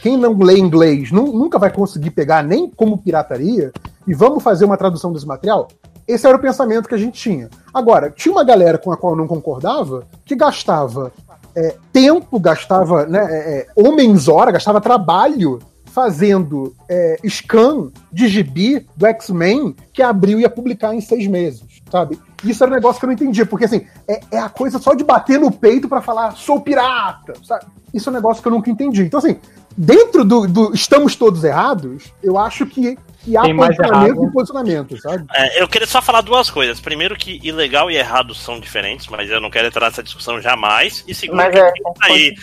quem 0.00 0.16
não 0.16 0.32
lê 0.32 0.56
inglês 0.56 1.12
nu- 1.12 1.30
nunca 1.30 1.58
vai 1.58 1.70
conseguir 1.70 2.08
pegar 2.12 2.42
nem 2.42 2.70
como 2.70 2.96
pirataria, 2.96 3.70
e 4.08 4.14
vamos 4.14 4.42
fazer 4.42 4.64
uma 4.64 4.78
tradução 4.78 5.12
desse 5.12 5.26
material? 5.26 5.68
Esse 6.08 6.26
era 6.26 6.34
o 6.38 6.40
pensamento 6.40 6.88
que 6.88 6.94
a 6.94 6.98
gente 6.98 7.20
tinha. 7.20 7.50
Agora, 7.74 8.10
tinha 8.10 8.32
uma 8.32 8.42
galera 8.42 8.78
com 8.78 8.90
a 8.90 8.96
qual 8.96 9.12
eu 9.12 9.16
não 9.18 9.26
concordava 9.26 10.06
que 10.24 10.34
gastava 10.34 11.12
é, 11.54 11.76
tempo, 11.92 12.40
gastava 12.40 13.04
né, 13.04 13.26
é, 13.30 13.36
é, 13.58 13.66
homens-hora, 13.76 14.52
gastava 14.52 14.80
trabalho 14.80 15.58
fazendo 15.84 16.74
é, 16.88 17.18
scan 17.28 17.90
de 18.10 18.26
gibi 18.26 18.86
do 18.96 19.04
X-Men 19.04 19.76
que 19.92 20.02
abriu 20.02 20.38
e 20.38 20.42
ia 20.42 20.48
publicar 20.48 20.94
em 20.94 21.00
seis 21.02 21.26
meses, 21.26 21.62
sabe? 21.90 22.18
Isso 22.44 22.62
era 22.62 22.72
um 22.72 22.74
negócio 22.74 22.98
que 22.98 23.04
eu 23.04 23.08
não 23.08 23.14
entendia, 23.14 23.44
porque 23.44 23.64
assim, 23.64 23.86
é, 24.08 24.20
é 24.32 24.38
a 24.38 24.48
coisa 24.48 24.78
só 24.78 24.94
de 24.94 25.04
bater 25.04 25.38
no 25.38 25.50
peito 25.50 25.88
pra 25.88 26.00
falar, 26.00 26.32
sou 26.32 26.60
pirata, 26.60 27.34
sabe? 27.42 27.66
Isso 27.92 28.08
é 28.08 28.12
um 28.12 28.14
negócio 28.14 28.42
que 28.42 28.48
eu 28.48 28.52
nunca 28.52 28.70
entendi. 28.70 29.02
Então, 29.02 29.18
assim, 29.18 29.36
dentro 29.76 30.24
do, 30.24 30.46
do 30.46 30.74
estamos 30.74 31.16
todos 31.16 31.42
errados, 31.44 32.12
eu 32.22 32.38
acho 32.38 32.66
que, 32.66 32.96
que 33.18 33.36
há 33.36 33.42
Tem 33.42 33.52
mais 33.52 33.76
posicionamento 33.76 34.24
e 34.24 34.32
posicionamento, 34.32 35.00
sabe? 35.00 35.26
É, 35.34 35.62
eu 35.62 35.68
queria 35.68 35.86
só 35.86 36.00
falar 36.00 36.20
duas 36.20 36.50
coisas. 36.50 36.80
Primeiro, 36.80 37.16
que 37.16 37.40
ilegal 37.42 37.90
e 37.90 37.96
errado 37.96 38.34
são 38.34 38.60
diferentes, 38.60 39.08
mas 39.08 39.28
eu 39.28 39.40
não 39.40 39.50
quero 39.50 39.68
entrar 39.68 39.86
nessa 39.86 40.02
discussão 40.02 40.40
jamais. 40.40 41.04
E 41.06 41.14
segundo, 41.14 41.38
Mas 41.38 41.52
que 41.52 41.58
é, 41.58 41.72
aí. 42.02 42.34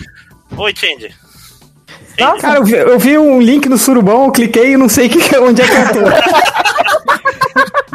Oi, 0.57 0.73
Change. 0.75 1.15
Nossa, 2.19 2.41
Cara, 2.41 2.57
eu 2.57 2.63
vi, 2.63 2.73
eu 2.73 2.99
vi 2.99 3.17
um 3.17 3.39
link 3.39 3.69
no 3.69 3.77
surubão, 3.77 4.25
eu 4.25 4.31
cliquei 4.31 4.73
e 4.73 4.77
não 4.77 4.89
sei 4.89 5.07
que, 5.07 5.19
onde 5.37 5.61
é 5.61 5.67
que 5.67 5.75
eu 5.75 5.93
tô. 5.93 5.99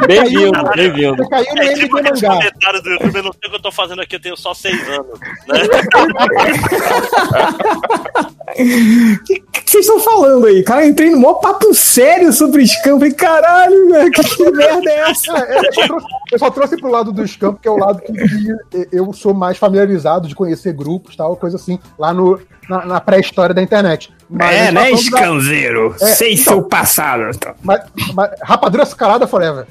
Bem-vindo, 0.07 0.63
bem-vindo. 0.75 1.23
Você 1.23 1.29
caiu 1.29 1.55
no 1.55 1.61
É 1.61 1.73
tipo 1.73 1.99
MD 1.99 2.11
Mangá. 2.11 2.35
comentários 2.35 2.83
do 2.83 2.89
YouTube, 2.89 3.15
eu 3.15 3.23
não 3.23 3.31
sei 3.31 3.47
o 3.47 3.49
que 3.49 3.55
eu 3.55 3.61
tô 3.61 3.71
fazendo 3.71 4.01
aqui, 4.01 4.15
eu 4.15 4.21
tenho 4.21 4.37
só 4.37 4.53
seis 4.53 4.81
anos. 4.89 5.19
Né? 5.19 5.59
O 8.53 9.23
que, 9.23 9.39
que 9.39 9.71
vocês 9.71 9.85
estão 9.85 9.99
falando 9.99 10.45
aí? 10.45 10.61
Cara, 10.63 10.85
eu 10.85 10.89
entrei 10.89 11.09
no 11.09 11.19
maior 11.19 11.35
papo 11.35 11.73
sério 11.73 12.31
sobre 12.31 12.65
Scam. 12.67 12.99
Falei, 12.99 13.13
caralho, 13.13 13.89
velho, 13.89 14.11
que, 14.11 14.23
que 14.23 14.51
merda 14.51 14.89
é 14.89 15.09
essa? 15.09 15.33
É, 15.43 15.67
eu, 15.67 15.73
só 15.73 15.87
trouxe, 15.87 16.07
eu 16.31 16.39
só 16.39 16.49
trouxe 16.51 16.77
pro 16.77 16.91
lado 16.91 17.11
do 17.11 17.27
Scamp, 17.27 17.59
que 17.59 17.67
é 17.67 17.71
o 17.71 17.77
lado 17.77 18.01
que, 18.01 18.13
que 18.13 18.87
eu 18.91 19.11
sou 19.13 19.33
mais 19.33 19.57
familiarizado 19.57 20.27
de 20.27 20.35
conhecer 20.35 20.73
grupos, 20.73 21.15
tal, 21.15 21.35
coisa 21.35 21.57
assim, 21.57 21.79
lá 21.97 22.13
no, 22.13 22.39
na, 22.69 22.85
na 22.85 23.01
pré-história 23.01 23.53
da 23.53 23.61
internet. 23.61 24.11
Mas 24.29 24.55
É, 24.55 24.65
gente 24.65 24.73
né, 24.73 24.81
tá 24.81 24.89
falando 24.89 25.11
da- 25.11 25.17
Scanzeiro? 25.17 25.95
É, 26.01 26.05
Sei 26.07 26.33
então. 26.33 26.43
seu 26.43 26.63
passado. 26.63 27.23
Então. 27.33 27.53
mas- 27.61 27.81
mas- 28.13 28.31
rapadura 28.41 28.83
escalada 28.83 29.27
forever. 29.27 29.65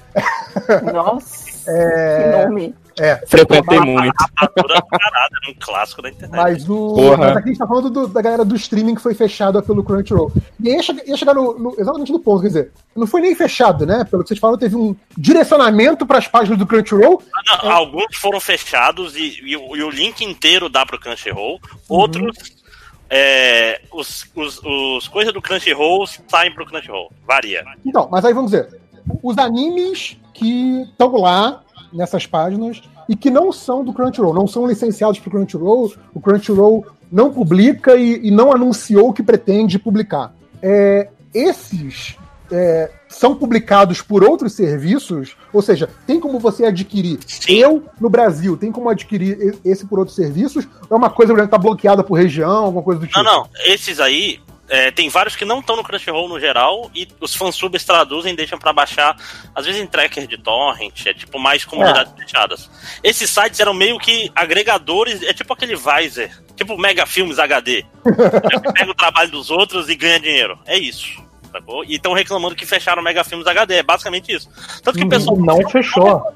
Nossa, 0.93 1.51
É, 1.69 2.23
que 2.43 2.45
nome. 2.49 2.75
é. 2.99 3.17
Frequentei 3.27 3.81
muito. 3.81 4.13
Rapadura 4.37 4.83
parada, 4.83 5.29
era 5.43 5.51
um 5.53 5.55
clássico 5.61 6.03
da 6.03 6.11
internet. 6.11 6.37
Mas, 6.41 6.69
o, 6.69 6.95
Porra. 6.95 7.17
mas 7.17 7.37
aqui 7.37 7.49
a 7.49 7.53
gente 7.53 7.59
tá 7.59 7.67
falando 7.67 7.91
do- 7.91 8.09
da 8.09 8.21
galera 8.23 8.45
do 8.45 8.55
streaming 8.57 8.95
que 8.95 9.01
foi 9.03 9.15
fechado 9.15 9.63
pelo 9.63 9.83
Crunchyroll. 9.83 10.33
E 10.61 10.69
aí 10.69 10.77
ia, 10.77 10.83
che- 10.83 11.03
ia 11.07 11.17
chegar 11.17 11.35
no, 11.35 11.59
no- 11.59 11.75
exatamente 11.79 12.13
no 12.13 12.19
ponto, 12.21 12.43
quer 12.43 12.49
dizer, 12.49 12.73
não 12.95 13.07
foi 13.07 13.21
nem 13.21 13.35
fechado, 13.35 13.87
né? 13.87 14.05
Pelo 14.11 14.23
que 14.23 14.29
vocês 14.29 14.41
falaram, 14.41 14.59
teve 14.59 14.77
um 14.77 14.95
direcionamento 15.17 16.05
para 16.07 16.19
as 16.19 16.29
páginas 16.29 16.59
do 16.59 16.67
Crunchyroll. 16.67 17.23
Não, 17.63 17.71
Alguns 17.71 18.17
foram 18.17 18.39
fechados 18.41 19.17
e, 19.17 19.41
e 19.43 19.57
o, 19.57 19.77
e 19.77 19.83
o 19.83 19.91
link 19.91 20.21
inteiro 20.23 20.69
dá 20.69 20.85
pro 20.85 21.01
Crunchyroll. 21.01 21.59
Outros, 21.89 22.37
é, 23.15 23.83
os, 23.93 24.25
os, 24.35 24.59
os 24.65 25.07
coisas 25.07 25.35
do 25.35 25.43
Crunchyroll 25.43 26.07
saem 26.27 26.51
pro 26.55 26.65
Crunchyroll. 26.65 27.13
Varia. 27.27 27.63
Então, 27.85 28.09
mas 28.11 28.25
aí 28.25 28.33
vamos 28.33 28.53
dizer, 28.53 28.81
os 29.23 29.37
animes 29.37 30.17
que 30.33 30.81
estão 30.81 31.15
lá 31.17 31.63
nessas 31.93 32.25
páginas 32.25 32.81
e 33.07 33.15
que 33.15 33.29
não 33.29 33.53
são 33.53 33.85
do 33.85 33.93
Crunchyroll, 33.93 34.33
não 34.33 34.47
são 34.47 34.67
licenciados 34.67 35.21
pro 35.21 35.31
Crunchyroll, 35.31 35.93
o 36.15 36.21
Crunchyroll 36.21 36.87
não 37.11 37.31
publica 37.31 37.97
e, 37.97 38.29
e 38.29 38.31
não 38.31 38.51
anunciou 38.51 39.13
que 39.13 39.23
pretende 39.23 39.79
publicar. 39.79 40.35
É, 40.63 41.11
esses 41.35 42.17
é, 42.51 42.91
são 43.13 43.35
publicados 43.35 44.03
por 44.03 44.25
outros 44.25 44.55
serviços, 44.55 45.37
ou 45.53 45.63
seja, 45.63 45.89
tem 46.07 46.19
como 46.19 46.39
você 46.39 46.65
adquirir. 46.65 47.19
Sim. 47.27 47.55
Eu, 47.55 47.85
no 48.01 48.11
Brasil, 48.11 48.57
tem 48.57 48.73
como 48.73 48.89
adquirir 48.89 49.59
esse 49.65 49.87
por 49.87 49.99
outros 49.99 50.17
serviços? 50.17 50.67
Ou 50.89 50.97
é 50.97 50.99
uma 50.99 51.11
coisa 51.11 51.35
que 51.35 51.41
está 51.41 51.59
bloqueada 51.59 52.03
por 52.03 52.15
região, 52.15 52.65
alguma 52.65 52.83
coisa 52.83 53.01
do 53.01 53.07
tipo? 53.07 53.23
Não, 53.23 53.25
não. 53.25 53.49
Esses 53.65 54.01
aí, 54.01 54.41
é, 54.69 54.91
tem 54.91 55.09
vários 55.09 55.37
que 55.37 55.45
não 55.45 55.61
estão 55.61 55.77
no 55.77 55.85
Crunchyroll 55.85 56.29
no 56.29 56.41
geral 56.41 56.91
e 56.95 57.07
os 57.21 57.35
fansubs 57.35 57.85
traduzem 57.85 58.33
e 58.33 58.37
deixam 58.37 58.59
pra 58.59 58.73
baixar, 58.73 59.15
às 59.55 59.67
vezes 59.67 59.81
em 59.81 59.87
tracker 59.87 60.27
de 60.27 60.39
torrent, 60.39 61.07
é 61.07 61.13
tipo 61.13 61.39
mais 61.39 61.65
comunidades 61.65 62.15
fechadas. 62.17 62.71
Esses 63.05 63.29
sites 63.29 63.61
eram 63.61 63.75
meio 63.75 63.99
que 63.99 64.33
agregadores, 64.35 65.23
é 65.23 65.35
tipo 65.35 65.53
aquele 65.53 65.77
Viser, 65.77 66.31
tipo 66.57 66.79
Mega 66.79 67.05
Filmes 67.05 67.39
HD. 67.39 67.85
pega 68.73 68.91
o 68.91 68.95
trabalho 68.95 69.31
dos 69.31 69.51
outros 69.51 69.91
e 69.91 69.95
ganha 69.95 70.19
dinheiro. 70.19 70.59
É 70.65 70.79
isso. 70.79 71.23
Sacou? 71.53 71.85
E 71.85 71.95
estão 71.97 72.13
reclamando 72.15 72.55
que 72.57 72.65
fecharam 72.67 73.03
o 73.03 73.05
Mega 73.05 73.23
Filmes 73.25 73.47
HD, 73.47 73.75
é 73.77 73.83
basicamente 73.83 74.33
isso. 74.33 74.49
Tanto 74.83 74.99
que 74.99 75.05
o 75.05 75.09
pessoal. 75.09 75.37
Não 75.37 75.69
fechou. 75.69 76.33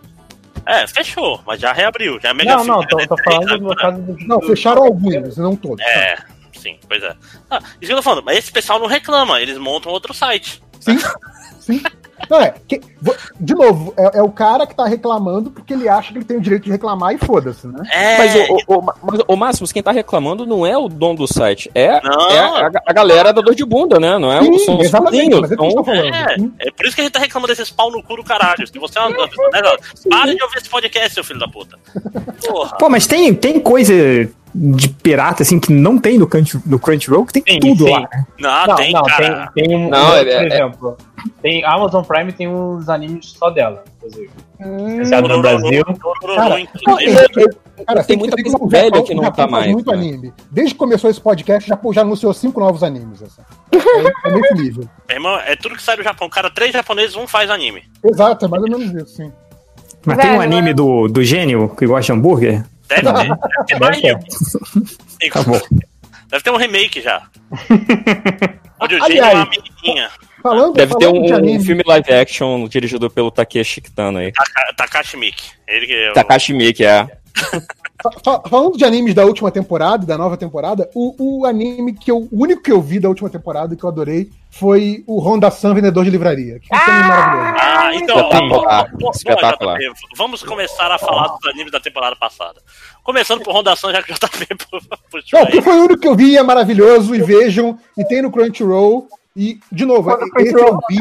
É, 0.67 0.87
fechou, 0.87 1.41
mas 1.47 1.61
já 1.61 1.73
reabriu. 1.73 2.21
Já 2.21 2.31
é 2.31 2.35
Mega 2.35 2.57
Não, 2.57 2.65
não, 2.65 2.83
Filmes 2.83 2.89
tô, 2.89 2.97
HD 2.97 3.09
tô 3.09 3.17
3 3.17 3.37
falando 3.37 3.63
no 3.63 3.77
caso 3.77 4.03
do. 4.03 4.17
Não, 4.27 4.41
fecharam 4.43 4.85
alguns, 4.85 5.37
não 5.37 5.57
todos. 5.57 5.85
É, 5.85 6.17
sim, 6.53 6.79
pois 6.89 7.03
é. 7.03 7.15
Ah, 7.51 7.59
isso 7.59 7.79
que 7.81 7.93
eu 7.93 7.97
tô 7.97 8.03
falando, 8.03 8.25
mas 8.25 8.39
esse 8.39 8.53
pessoal 8.53 8.79
não 8.79 8.87
reclama, 8.87 9.41
eles 9.41 9.57
montam 9.59 9.91
outro 9.93 10.13
site. 10.13 10.63
Sim, 10.81 10.99
sim. 11.61 11.83
Não, 12.31 12.41
é, 12.41 12.55
que- 12.67 12.81
de 13.41 13.55
novo, 13.55 13.95
é, 13.97 14.19
é 14.19 14.23
o 14.23 14.31
cara 14.31 14.67
que 14.67 14.75
tá 14.75 14.87
reclamando 14.87 15.51
porque 15.51 15.75
ele 15.75 15.89
acha 15.89 16.13
que 16.13 16.19
ele 16.19 16.25
tem 16.25 16.37
o 16.37 16.41
direito 16.41 16.65
de 16.65 16.71
reclamar 16.71 17.15
e 17.15 17.19
foda-se, 17.19 17.67
né? 17.67 17.83
É, 17.93 18.19
Mas, 18.19 18.35
o, 18.35 18.55
o, 18.55 18.79
o, 18.79 18.83
mas, 18.83 19.21
o 19.29 19.37
Máximos, 19.37 19.73
quem 19.73 19.83
tá 19.83 19.93
reclamando 19.93 20.47
não 20.47 20.67
é 20.67 20.77
o 20.77 20.89
dono 20.89 21.17
do 21.19 21.27
site, 21.27 21.71
é, 21.75 22.01
Não. 22.03 22.31
é 22.31 22.39
a, 22.39 22.71
a 22.87 22.93
galera 22.93 23.33
da 23.33 23.41
dor 23.41 23.55
de 23.55 23.65
bunda, 23.65 23.99
né? 23.99 24.19
Não 24.19 24.33
é 24.33 24.41
o 24.41 24.59
são 24.61 24.79
os 24.79 24.87
exatamente, 24.87 25.35
é 25.35 25.39
Então, 25.39 25.85
é, 25.93 26.39
Sim. 26.39 26.53
é 26.59 26.71
por 26.71 26.87
isso 26.87 26.95
que 26.95 27.01
a 27.03 27.05
gente 27.05 27.13
tá 27.13 27.21
reclamando 27.21 27.53
desses 27.55 27.71
pau 27.71 27.91
no 27.91 28.03
cu 28.03 28.17
do 28.17 28.25
caralho. 28.25 28.67
Se 28.67 28.79
você 28.79 28.99
é 28.99 29.03
uma 29.03 29.11
né, 29.11 29.27
para 30.09 30.35
de 30.35 30.43
ouvir 30.43 30.59
esse 30.59 30.69
podcast, 30.69 31.15
seu 31.15 31.25
filho 31.25 31.41
da 31.41 31.49
puta. 31.49 31.79
Porra. 32.47 32.77
Pô, 32.79 32.89
mas 32.89 33.07
tem, 33.07 33.33
tem 33.35 33.61
coisa 33.61 33.93
de 34.59 34.89
pirata, 34.89 35.43
assim, 35.43 35.61
que 35.61 35.71
não 35.73 35.99
tem 35.99 36.19
no, 36.19 36.27
Crunch, 36.27 36.59
no 36.65 36.79
Crunchyroll, 36.79 37.27
que 37.27 37.41
tem 37.41 37.55
Sim, 37.55 37.61
tudo 37.61 37.85
sim. 37.85 37.91
lá. 37.91 38.01
né? 38.01 38.27
Não, 38.39 38.67
Não, 38.67 38.75
tem, 38.77 38.93
não, 38.93 39.03
cara. 39.03 39.51
tem, 39.55 39.65
tem 39.65 39.77
um. 39.77 39.91
Não, 39.91 40.07
por 40.09 40.27
é- 40.27 40.33
é- 40.33 40.47
exemplo, 40.47 40.97
tem 41.43 41.65
Amazon 41.65 42.03
Prime 42.03 42.33
tem 42.33 42.49
uns 42.49 42.89
animes 42.97 43.27
só 43.31 43.51
dela, 43.51 43.85
inclusive. 43.97 44.31
Hum, 44.61 44.99
no 45.29 45.41
Brasil. 45.43 45.85
Cara. 46.35 46.57
Cara, 47.87 48.05
Tem 48.05 48.17
muita 48.17 48.37
coisa 48.43 48.57
o 48.59 48.69
velha 48.69 48.85
Japão- 48.87 49.05
que 49.05 49.15
não 49.15 49.23
o 49.23 49.25
Japão 49.27 49.45
tá 49.45 49.51
mais, 49.51 49.71
muito 49.71 49.91
né? 49.91 49.97
anime. 49.97 50.33
Desde 50.51 50.73
que 50.75 50.79
começou 50.79 51.11
esse 51.11 51.21
podcast, 51.21 51.69
já, 51.69 51.79
já 51.93 52.01
anunciou 52.01 52.33
cinco 52.33 52.59
novos 52.59 52.83
animes. 52.83 53.23
Assim. 53.23 53.43
É, 53.73 54.29
é 54.29 54.33
nesse 54.33 54.55
nível. 54.55 54.89
Irmão, 55.11 55.37
é 55.41 55.55
tudo 55.57 55.77
que 55.77 55.83
sai 55.83 55.97
do 55.97 56.03
Japão. 56.03 56.29
Cara, 56.31 56.51
três 56.51 56.73
japoneses, 56.73 57.17
um 57.17 57.27
faz 57.27 57.51
anime. 57.51 57.85
Exato, 58.03 58.47
é 58.47 58.49
mais 58.49 58.63
ou 58.63 58.69
menos 58.71 58.95
isso, 58.95 59.17
sim. 59.17 59.33
Mas 60.07 60.19
tem 60.19 60.31
um 60.31 60.41
anime 60.41 60.73
do, 60.73 61.07
do 61.09 61.23
gênio 61.23 61.69
que 61.69 61.87
gosta 61.87 62.13
de 62.13 62.19
hambúrguer? 62.19 62.65
Deve 62.89 63.03
ter, 63.03 63.13
deve 63.13 63.65
ter 63.67 63.79
mais 63.81 63.97
de 63.97 64.03
Deve 64.03 65.45
bom. 65.45 65.61
Deve 66.31 66.43
ter 66.45 66.51
um 66.51 66.57
remake 66.57 67.01
já. 67.03 67.23
Onde 68.81 68.95
o 68.95 69.07
gênio 69.07 69.25
é 69.25 69.35
uma 69.35 69.47
menininha. 69.51 70.09
Falando, 70.49 70.75
Deve 70.75 70.95
ter 70.97 71.05
falando 71.07 71.23
um, 71.23 71.27
de 71.27 71.33
um 71.33 71.37
anime, 71.37 71.65
filme 71.65 71.83
live 71.87 72.13
action 72.13 72.69
dirigido 72.69 73.11
pelo 73.11 73.31
Takeshi 73.31 73.81
Kitano 73.81 74.19
aí. 74.19 74.33
Taka- 74.33 74.75
Takashi 74.77 75.17
Miki. 75.17 75.51
Ele 75.67 75.87
que 75.87 75.93
é 75.95 76.11
o... 76.11 76.15
Takashi 76.15 76.53
Miike, 76.53 76.85
é. 76.85 77.07
fa- 78.03 78.11
fa- 78.25 78.43
falando 78.49 78.77
de 78.79 78.85
animes 78.85 79.15
da 79.15 79.25
última 79.25 79.51
temporada, 79.51 80.07
da 80.07 80.17
nova 80.17 80.37
temporada, 80.37 80.89
o, 80.95 81.41
o 81.41 81.47
anime 81.47 81.93
que 81.95 82.11
eu, 82.11 82.29
o 82.31 82.43
único 82.43 82.63
que 82.63 82.71
eu 82.73 82.81
vi 82.81 83.01
da 83.01 83.09
última 83.09 83.29
temporada 83.29 83.75
que 83.75 83.83
eu 83.85 83.89
adorei 83.89 84.31
foi 84.51 85.03
o 85.07 85.19
Honda 85.21 85.51
Sun 85.51 85.75
Vendedor 85.75 86.05
de 86.05 86.11
Livraria. 86.11 86.61
Que 86.61 86.69
anime 86.75 87.09
maravilhoso. 87.09 87.57
Ah, 87.61 87.95
então, 87.95 88.19
Então, 88.19 88.29
Espetacular, 88.31 88.91
bom, 88.93 88.99
bom, 88.99 89.11
espetacular. 89.11 89.79
JP, 89.79 89.93
vamos 90.17 90.43
começar 90.43 90.91
a 90.91 90.99
falar 90.99 91.29
dos 91.29 91.45
animes 91.51 91.73
da 91.73 91.81
temporada 91.81 92.17
passada. 92.17 92.61
Começando 93.03 93.43
por 93.43 93.53
Rondação, 93.53 93.91
já 93.93 94.03
que 94.03 94.13
o 94.13 94.15
JP 94.15 94.47
puxou 95.11 95.39
Não, 95.39 95.47
porque 95.47 95.61
foi 95.63 95.75
o 95.77 95.85
único 95.85 96.01
que 96.01 96.09
eu 96.09 96.15
vi, 96.15 96.37
é 96.37 96.43
maravilhoso, 96.43 97.15
e 97.15 97.21
vejam, 97.23 97.79
e 97.99 98.05
tem 98.05 98.23
no 98.23 98.31
Crunchyroll. 98.31 99.09
E, 99.37 99.61
de 99.71 99.85
novo, 99.85 100.11
esse 100.39 100.55
eu 100.55 100.81
vi, 100.89 100.99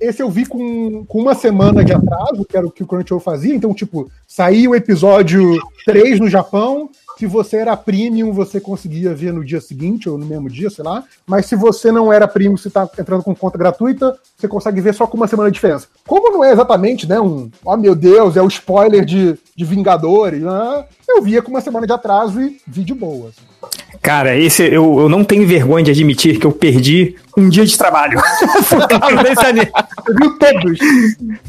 Esse 0.00 0.22
eu 0.22 0.30
vi 0.30 0.46
com, 0.46 1.04
com 1.04 1.18
uma 1.18 1.34
semana 1.34 1.84
de 1.84 1.92
atraso, 1.92 2.44
que 2.48 2.56
era 2.56 2.64
o 2.64 2.70
que 2.70 2.84
o 2.84 2.86
Crunchyroll 2.86 3.20
fazia. 3.20 3.54
Então, 3.54 3.74
tipo, 3.74 4.08
saiu 4.26 4.70
o 4.70 4.74
episódio 4.76 5.58
3 5.84 6.20
no 6.20 6.30
Japão. 6.30 6.88
Se 7.22 7.26
você 7.28 7.58
era 7.58 7.76
premium, 7.76 8.32
você 8.32 8.60
conseguia 8.60 9.14
ver 9.14 9.32
no 9.32 9.44
dia 9.44 9.60
seguinte, 9.60 10.10
ou 10.10 10.18
no 10.18 10.26
mesmo 10.26 10.50
dia, 10.50 10.68
sei 10.68 10.84
lá. 10.84 11.04
Mas 11.24 11.46
se 11.46 11.54
você 11.54 11.92
não 11.92 12.12
era 12.12 12.26
premium, 12.26 12.56
você 12.56 12.68
tá 12.68 12.90
entrando 12.98 13.22
com 13.22 13.32
conta 13.32 13.56
gratuita, 13.56 14.18
você 14.36 14.48
consegue 14.48 14.80
ver 14.80 14.92
só 14.92 15.06
com 15.06 15.16
uma 15.16 15.28
semana 15.28 15.48
de 15.48 15.54
diferença. 15.54 15.86
Como 16.04 16.32
não 16.32 16.42
é 16.42 16.50
exatamente, 16.50 17.08
né, 17.08 17.20
um... 17.20 17.48
Oh, 17.64 17.76
meu 17.76 17.94
Deus, 17.94 18.36
é 18.36 18.42
o 18.42 18.48
spoiler 18.48 19.04
de, 19.04 19.38
de 19.56 19.64
Vingadores, 19.64 20.42
né? 20.42 20.84
Eu 21.08 21.22
via 21.22 21.40
com 21.40 21.50
uma 21.50 21.60
semana 21.60 21.86
de 21.86 21.92
atraso 21.92 22.42
e 22.42 22.60
vi 22.66 22.82
de 22.82 22.92
boa. 22.92 23.28
assim. 23.28 23.52
Cara, 24.00 24.36
esse 24.36 24.64
eu, 24.64 24.98
eu 25.00 25.08
não 25.08 25.22
tenho 25.22 25.46
vergonha 25.46 25.84
de 25.84 25.92
admitir 25.92 26.40
que 26.40 26.46
eu 26.46 26.50
perdi 26.50 27.14
um 27.36 27.48
dia 27.48 27.64
de 27.64 27.78
trabalho. 27.78 28.20
Viu 30.18 30.38
todos. 30.38 30.78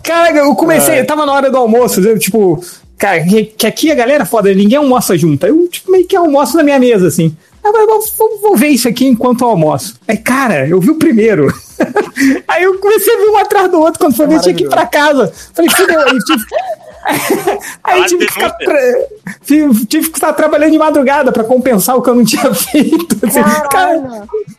Cara, 0.04 0.38
eu 0.38 0.54
comecei, 0.56 1.00
eu 1.00 1.08
tava 1.08 1.26
na 1.26 1.34
hora 1.34 1.50
do 1.50 1.58
almoço, 1.58 2.00
eu, 2.02 2.20
tipo, 2.20 2.64
cara, 2.98 3.24
que, 3.24 3.44
que 3.46 3.68
aqui 3.68 3.92
a 3.92 3.96
galera 3.96 4.24
é 4.24 4.26
foda, 4.26 4.54
ninguém 4.54 4.78
almoça 4.78 5.18
junto. 5.18 5.46
Eu, 5.46 5.68
tipo, 5.68 5.92
meio 5.92 6.08
que 6.08 6.16
almoço 6.16 6.56
na 6.58 6.64
minha 6.64 6.80
mesa, 6.80 7.08
assim. 7.08 7.36
Eu 7.64 7.72
falei, 7.72 7.88
vou, 7.88 8.00
vou- 8.18 8.40
vou 8.42 8.58
ver 8.58 8.68
isso 8.68 8.88
aqui 8.90 9.06
enquanto 9.06 9.42
eu 9.42 9.48
almoço. 9.50 9.96
Aí, 10.08 10.18
cara, 10.18 10.68
eu 10.68 10.80
vi 10.82 10.90
o 10.90 10.96
primeiro. 11.00 11.48
aí 12.48 12.64
eu 12.64 12.78
comecei 12.80 13.14
a 13.14 13.18
ver 13.18 13.30
um 13.30 13.38
atrás 13.38 13.72
do 13.72 13.80
outro, 13.80 14.00
quando 14.00 14.16
foi 14.16 14.28
ver, 14.28 14.42
tinha 14.42 14.54
que 14.54 14.64
ir 14.66 14.70
pra 14.70 14.86
casa. 14.86 15.32
Falei, 15.54 15.72
fudeu, 15.72 16.00
aí 16.02 16.18
tive... 16.20 16.44
Aí 17.84 18.06
tive 18.06 18.26
que, 18.26 18.34
ficar 18.34 18.50
tra- 18.52 18.98
tive 19.42 19.86
tive 19.86 20.10
que 20.10 20.18
estar 20.18 20.34
trabalhando 20.34 20.72
de 20.72 20.78
madrugada 20.80 21.32
pra 21.32 21.44
compensar 21.44 21.96
o 21.98 22.02
que 22.02 22.10
eu 22.10 22.16
não 22.16 22.24
tinha 22.26 22.52
feito. 22.56 23.26
Assim, 23.26 23.42
Cara, 23.70 24.02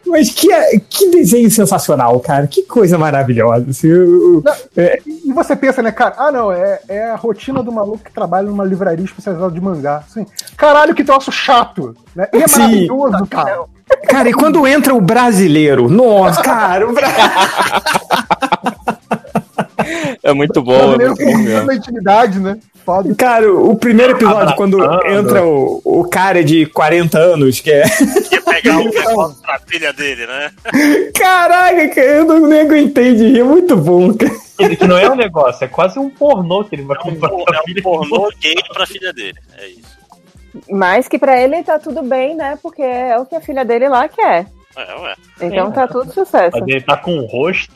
mas 0.06 0.30
que, 0.30 0.48
que 0.88 1.10
desenho 1.10 1.50
sensacional, 1.50 2.18
cara. 2.20 2.46
Que 2.46 2.62
coisa 2.62 2.98
maravilhosa. 2.98 3.66
assim, 3.70 3.88
eu- 3.88 4.42
Não, 4.44 4.52
é, 4.76 5.00
E 5.06 5.32
você 5.32 5.56
pensa, 5.56 5.82
né, 5.82 5.90
cara? 5.92 6.14
Ah, 6.18 6.30
não, 6.32 6.52
é, 6.52 6.80
é 6.88 7.10
a 7.10 7.16
rotina 7.16 7.62
do 7.62 7.72
maluco 7.72 8.04
que 8.04 8.12
trabalha 8.12 8.46
numa 8.46 8.64
livraria 8.64 9.04
especializada 9.04 9.50
de 9.52 9.60
mangá. 9.60 10.02
Assim, 10.08 10.26
caralho, 10.56 10.94
que 10.94 11.04
troço 11.04 11.32
chato. 11.32 11.96
Né? 12.14 12.28
E 12.32 12.42
é 12.42 12.48
Sim. 12.48 12.58
maravilhoso, 12.60 13.26
cara. 13.26 13.60
Cara, 14.08 14.28
e 14.28 14.32
quando 14.32 14.66
entra 14.66 14.94
o 14.94 15.00
brasileiro? 15.00 15.88
Nossa, 15.88 16.42
cara, 16.42 16.88
o 16.88 16.92
bra... 16.92 17.08
É 20.22 20.32
muito 20.32 20.62
bom, 20.62 20.94
é 20.94 21.08
muito 21.08 21.66
bom 21.66 21.72
intimidade, 21.72 22.38
né? 22.40 22.58
Foda. 22.84 23.14
cara, 23.14 23.50
o 23.50 23.74
primeiro 23.76 24.12
episódio, 24.12 24.54
quando 24.56 24.82
Abraçando. 24.82 25.18
entra 25.18 25.42
o, 25.42 25.80
o 25.84 26.04
cara 26.08 26.44
de 26.44 26.66
40 26.66 27.18
anos, 27.18 27.58
que 27.60 27.70
é. 27.70 27.84
Ia 28.30 28.42
pegar 28.42 28.78
o 28.78 28.84
negócio 28.92 29.40
pra 29.40 29.58
filha 29.66 29.90
dele, 29.94 30.26
né? 30.26 30.50
Caraca, 31.14 31.88
cara, 31.88 32.06
eu 32.06 32.24
não, 32.26 32.46
nem 32.46 32.60
aguentei 32.60 33.14
de 33.14 33.28
rir, 33.28 33.40
é 33.40 33.44
muito 33.44 33.74
bom, 33.76 34.12
cara. 34.14 34.32
Que, 34.58 34.76
que 34.76 34.86
não 34.86 34.98
é 34.98 35.10
um 35.10 35.16
negócio, 35.16 35.64
é 35.64 35.68
quase 35.68 35.98
um 35.98 36.10
pornô 36.10 36.62
que 36.64 36.74
ele 36.74 36.82
vai 36.82 36.96
É 36.96 37.00
um, 37.00 37.02
comprar 37.16 37.30
é 37.32 37.34
um 37.34 37.64
filha. 37.64 37.82
pornô 37.82 38.30
gay 38.40 38.54
pra 38.72 38.86
filha 38.86 39.12
dele. 39.12 39.38
É 39.56 39.66
isso. 39.68 39.94
Mas 40.70 41.08
que 41.08 41.18
pra 41.18 41.40
ele 41.40 41.62
tá 41.64 41.78
tudo 41.78 42.02
bem, 42.02 42.36
né? 42.36 42.58
Porque 42.62 42.82
é 42.82 43.18
o 43.18 43.24
que 43.26 43.34
a 43.34 43.40
filha 43.40 43.64
dele 43.64 43.88
lá 43.88 44.06
quer. 44.08 44.46
É, 44.76 44.94
ué. 45.00 45.14
Então 45.40 45.66
Sim. 45.68 45.72
tá 45.72 45.88
tudo 45.88 46.12
sucesso. 46.12 46.56
Mas 46.58 46.68
ele 46.68 46.80
tá 46.82 46.96
com 46.96 47.16
o 47.16 47.26
rosto. 47.26 47.72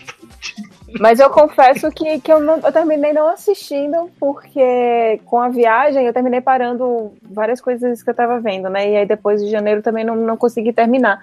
Mas 0.99 1.21
eu 1.21 1.29
confesso 1.31 1.91
que, 1.91 2.21
que 2.21 2.33
eu, 2.33 2.41
não, 2.41 2.57
eu 2.59 2.73
terminei 2.73 3.13
não 3.13 3.29
assistindo, 3.29 4.11
porque 4.19 5.21
com 5.27 5.39
a 5.41 5.49
viagem 5.49 6.07
eu 6.07 6.13
terminei 6.13 6.41
parando 6.41 7.13
várias 7.23 7.61
coisas 7.61 8.03
que 8.03 8.09
eu 8.11 8.15
tava 8.15 8.41
vendo, 8.41 8.69
né? 8.71 8.91
E 8.91 8.97
aí 8.97 9.07
depois 9.07 9.43
de 9.43 9.51
janeiro 9.51 9.83
também 9.83 10.05
não, 10.05 10.17
não 10.17 10.37
consegui 10.37 10.73
terminar. 10.73 11.21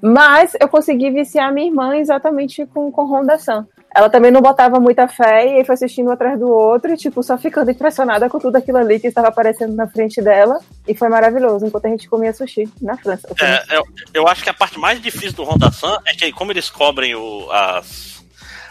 Mas 0.00 0.56
eu 0.60 0.68
consegui 0.68 1.10
viciar 1.10 1.52
minha 1.52 1.66
irmã 1.66 1.96
exatamente 1.96 2.64
com, 2.66 2.90
com 2.92 3.04
Honda 3.04 3.36
San. 3.38 3.66
Ela 3.92 4.08
também 4.08 4.30
não 4.30 4.40
botava 4.40 4.78
muita 4.78 5.08
fé 5.08 5.46
e 5.46 5.56
aí 5.56 5.64
foi 5.64 5.74
assistindo 5.74 6.08
um 6.08 6.12
atrás 6.12 6.38
do 6.38 6.48
outro, 6.48 6.92
e, 6.92 6.96
tipo, 6.96 7.20
só 7.22 7.36
ficando 7.36 7.70
impressionada 7.70 8.28
com 8.28 8.38
tudo 8.38 8.54
aquilo 8.54 8.78
ali 8.78 9.00
que 9.00 9.08
estava 9.08 9.28
aparecendo 9.28 9.74
na 9.74 9.88
frente 9.88 10.22
dela. 10.22 10.60
E 10.86 10.94
foi 10.94 11.08
maravilhoso, 11.08 11.66
enquanto 11.66 11.86
a 11.86 11.88
gente 11.88 12.08
comia 12.08 12.32
sushi 12.32 12.68
na 12.80 12.96
França. 12.96 13.26
Eu 13.28 13.46
É, 13.46 13.64
eu, 13.72 13.82
eu 14.14 14.28
acho 14.28 14.44
que 14.44 14.50
a 14.50 14.54
parte 14.54 14.78
mais 14.78 15.00
difícil 15.00 15.32
do 15.32 15.42
Honda 15.42 15.72
Sun 15.72 15.96
é 16.06 16.12
que 16.14 16.30
como 16.32 16.52
eles 16.52 16.70
cobrem 16.70 17.14
o- 17.16 17.50
as, 17.50 18.17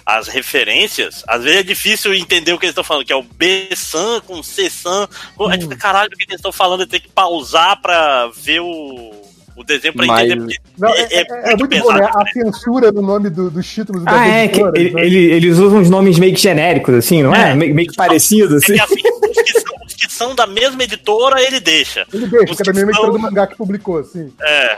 as 0.10 0.30
referências, 0.30 1.22
às 1.28 1.44
vezes 1.44 1.60
é 1.60 1.64
difícil 1.64 2.14
entender 2.16 2.54
o 2.54 2.58
que 2.58 2.64
eles 2.66 2.72
estão 2.72 2.84
falando, 2.84 3.04
que 3.06 3.12
é 3.12 3.16
o 3.18 3.22
B-San 3.24 4.22
com 4.22 4.42
C-San. 4.42 5.06
Pô, 5.36 5.48
Aí 5.50 5.60
fica, 5.60 5.76
caralho, 5.76 6.08
o 6.14 6.16
que 6.18 6.24
eles 6.24 6.36
estão 6.38 6.52
falando? 6.54 6.88
Tenho 6.88 7.04
que 7.04 7.10
pausar 7.10 7.82
pra 7.82 8.30
ver 8.34 8.62
o, 8.62 9.12
o 9.58 9.64
desenho 9.66 9.94
pra 9.94 10.06
Mas- 10.06 10.32
entender. 10.32 10.62
porque 10.62 10.62
Não, 10.78 10.90
é, 10.96 11.02
é- 11.12 11.52
é 11.52 11.56
muito 11.58 11.78
bom, 11.80 11.92
né? 11.92 12.10
A 12.16 12.26
censura 12.32 12.90
no 12.90 13.02
nome 13.02 13.30
do- 13.30 13.52
dos 13.52 13.68
títulos 13.70 14.06
das 14.06 14.14
Ah, 14.14 14.28
é, 14.28 14.48
que 14.48 14.62
ele- 14.62 14.92
né? 14.92 15.06
ele- 15.06 15.32
eles 15.32 15.58
usam 15.58 15.80
uns 15.80 15.90
nomes 15.90 16.18
meio 16.18 16.34
que 16.34 16.40
genéricos, 16.40 16.96
assim, 16.96 17.22
não 17.22 17.36
é? 17.36 17.52
É. 17.52 17.54
Meio, 17.54 17.76
meio 17.76 17.90
que 17.90 17.96
parecidos, 17.98 18.64
assim. 18.64 18.80
Assim, 18.80 18.94
os, 18.96 19.42
que 19.44 19.60
são, 19.60 19.76
os 19.86 19.94
que 19.94 20.14
são 20.14 20.36
da 20.36 20.48
mesma 20.48 20.82
editora, 20.84 21.42
ele 21.42 21.60
deixa. 21.60 22.08
Ele 22.14 22.28
deixa, 22.28 22.54
os 22.54 22.58
que 22.62 22.70
é 22.70 22.72
da 22.72 22.80
mesma 22.80 22.94
são- 22.94 23.04
editora 23.04 23.12
do 23.12 23.20
mangá 23.20 23.46
que 23.46 23.58
publicou, 23.58 23.98
assim. 24.00 24.32
É. 24.42 24.78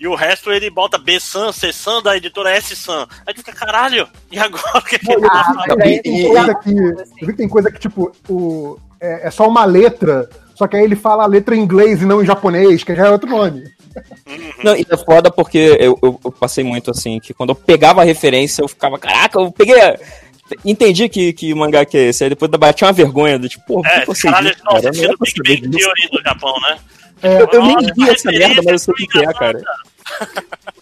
E 0.00 0.06
o 0.06 0.14
resto 0.14 0.52
ele 0.52 0.70
bota 0.70 0.96
B-San, 0.98 1.50
C-San 1.52 2.00
da 2.02 2.16
editora 2.16 2.50
S-San. 2.56 3.06
Aí 3.26 3.34
tu 3.34 3.38
fica, 3.38 3.52
caralho, 3.52 4.08
e 4.30 4.38
agora 4.38 4.78
o 4.78 4.82
que, 4.82 4.98
que 4.98 5.10
ele 5.12 5.22
tá 5.22 5.54
Ah, 5.68 5.76
tem 5.76 6.28
Coisa 6.28 6.54
que, 6.54 6.70
eu 6.70 6.96
vi 7.22 7.26
que 7.26 7.32
tem 7.32 7.48
coisa 7.48 7.70
que, 7.70 7.78
tipo, 7.80 8.12
o, 8.28 8.78
é, 9.00 9.26
é 9.26 9.30
só 9.30 9.48
uma 9.48 9.64
letra, 9.64 10.28
só 10.54 10.66
que 10.68 10.76
aí 10.76 10.84
ele 10.84 10.94
fala 10.96 11.24
a 11.24 11.26
letra 11.26 11.56
em 11.56 11.60
inglês 11.60 12.00
e 12.00 12.04
não 12.06 12.22
em 12.22 12.26
japonês, 12.26 12.84
que 12.84 12.94
já 12.94 13.06
é 13.06 13.10
outro 13.10 13.28
nome. 13.28 13.64
Não, 14.62 14.76
e 14.76 14.86
é 14.88 14.96
foda 14.96 15.30
porque 15.30 15.76
eu, 15.80 15.98
eu- 16.02 16.20
eu 16.24 16.30
passei 16.32 16.62
muito 16.62 16.90
assim, 16.90 17.18
que 17.18 17.34
quando 17.34 17.50
eu 17.50 17.54
pegava 17.56 18.00
a 18.00 18.04
referência, 18.04 18.62
eu 18.62 18.68
ficava, 18.68 18.98
caraca, 18.98 19.38
eu 19.40 19.50
peguei. 19.50 19.80
a- 19.80 19.98
Entendi 20.64 21.10
que, 21.10 21.32
que 21.34 21.52
mangá 21.54 21.84
que 21.84 21.96
é 21.98 22.04
esse. 22.04 22.24
Aí 22.24 22.30
depois 22.30 22.50
batia 22.52 22.86
uma 22.86 22.92
vergonha 22.92 23.38
do 23.38 23.48
tipo, 23.48 23.64
pô, 23.66 23.82
É, 23.86 24.00
que 24.00 24.06
você 24.06 24.28
caralho, 24.28 24.48
estão 24.48 24.72
cara? 24.72 24.86
Eu 24.86 24.92
não 24.94 25.04
era 25.04 25.18
pra 25.18 25.26
Big 25.44 25.60
Bang. 25.68 25.76
Theory 25.76 26.08
do 26.10 26.22
Japão, 26.22 26.54
né? 26.62 26.78
É, 27.22 27.42
Eu, 27.42 27.48
eu 27.52 27.62
nem 27.64 27.76
vi 27.78 28.10
essa 28.10 28.30
merda, 28.30 28.62
mas 28.64 28.66
eu 28.72 28.78
sei 28.78 28.92
o 28.94 28.96
que, 28.96 29.06
que 29.06 29.18
é, 29.18 29.32
cara. 29.32 29.60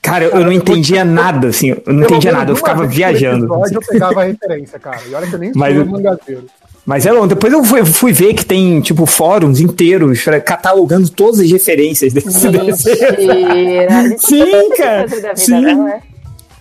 Cara, 0.03 0.25
eu, 0.25 0.31
eu 0.31 0.45
não 0.45 0.53
entendia 0.53 1.05
nada, 1.05 1.49
assim, 1.49 1.71
eu 1.71 1.93
não 1.93 2.03
entendia 2.05 2.31
nada, 2.33 2.53
eu 2.53 2.57
ficava 2.57 2.87
viajando. 2.87 3.45
episódio 3.47 3.77
eu 3.79 3.81
pegava 3.89 4.21
a 4.23 4.25
referência, 4.25 4.79
cara. 4.79 5.01
E 5.09 5.15
olha 5.15 5.27
que 5.27 5.35
eu 5.35 5.39
nem 5.39 5.53
Mas- 5.55 5.75
sou 5.77 5.87
mangazeiro. 5.87 6.45
Mas 6.85 7.05
é 7.05 7.13
bom, 7.13 7.27
depois 7.27 7.53
eu 7.53 7.65
fui, 7.65 7.85
fui 7.85 8.13
ver 8.13 8.33
que 8.33 8.47
tem, 8.47 8.81
tipo, 8.81 9.07
fóruns 9.07 9.59
inteiros 9.59 10.25
catalogando 10.45 11.11
todas 11.11 11.41
as 11.41 11.51
referências 11.51 12.13
desse 12.13 12.49
desenho. 12.49 12.67
Mentira. 12.67 14.15
Sim, 14.19 14.71
cara. 14.77 15.07
Vida, 15.09 15.33
Sim. 15.35 15.61
não 15.75 15.89
é? 15.89 16.01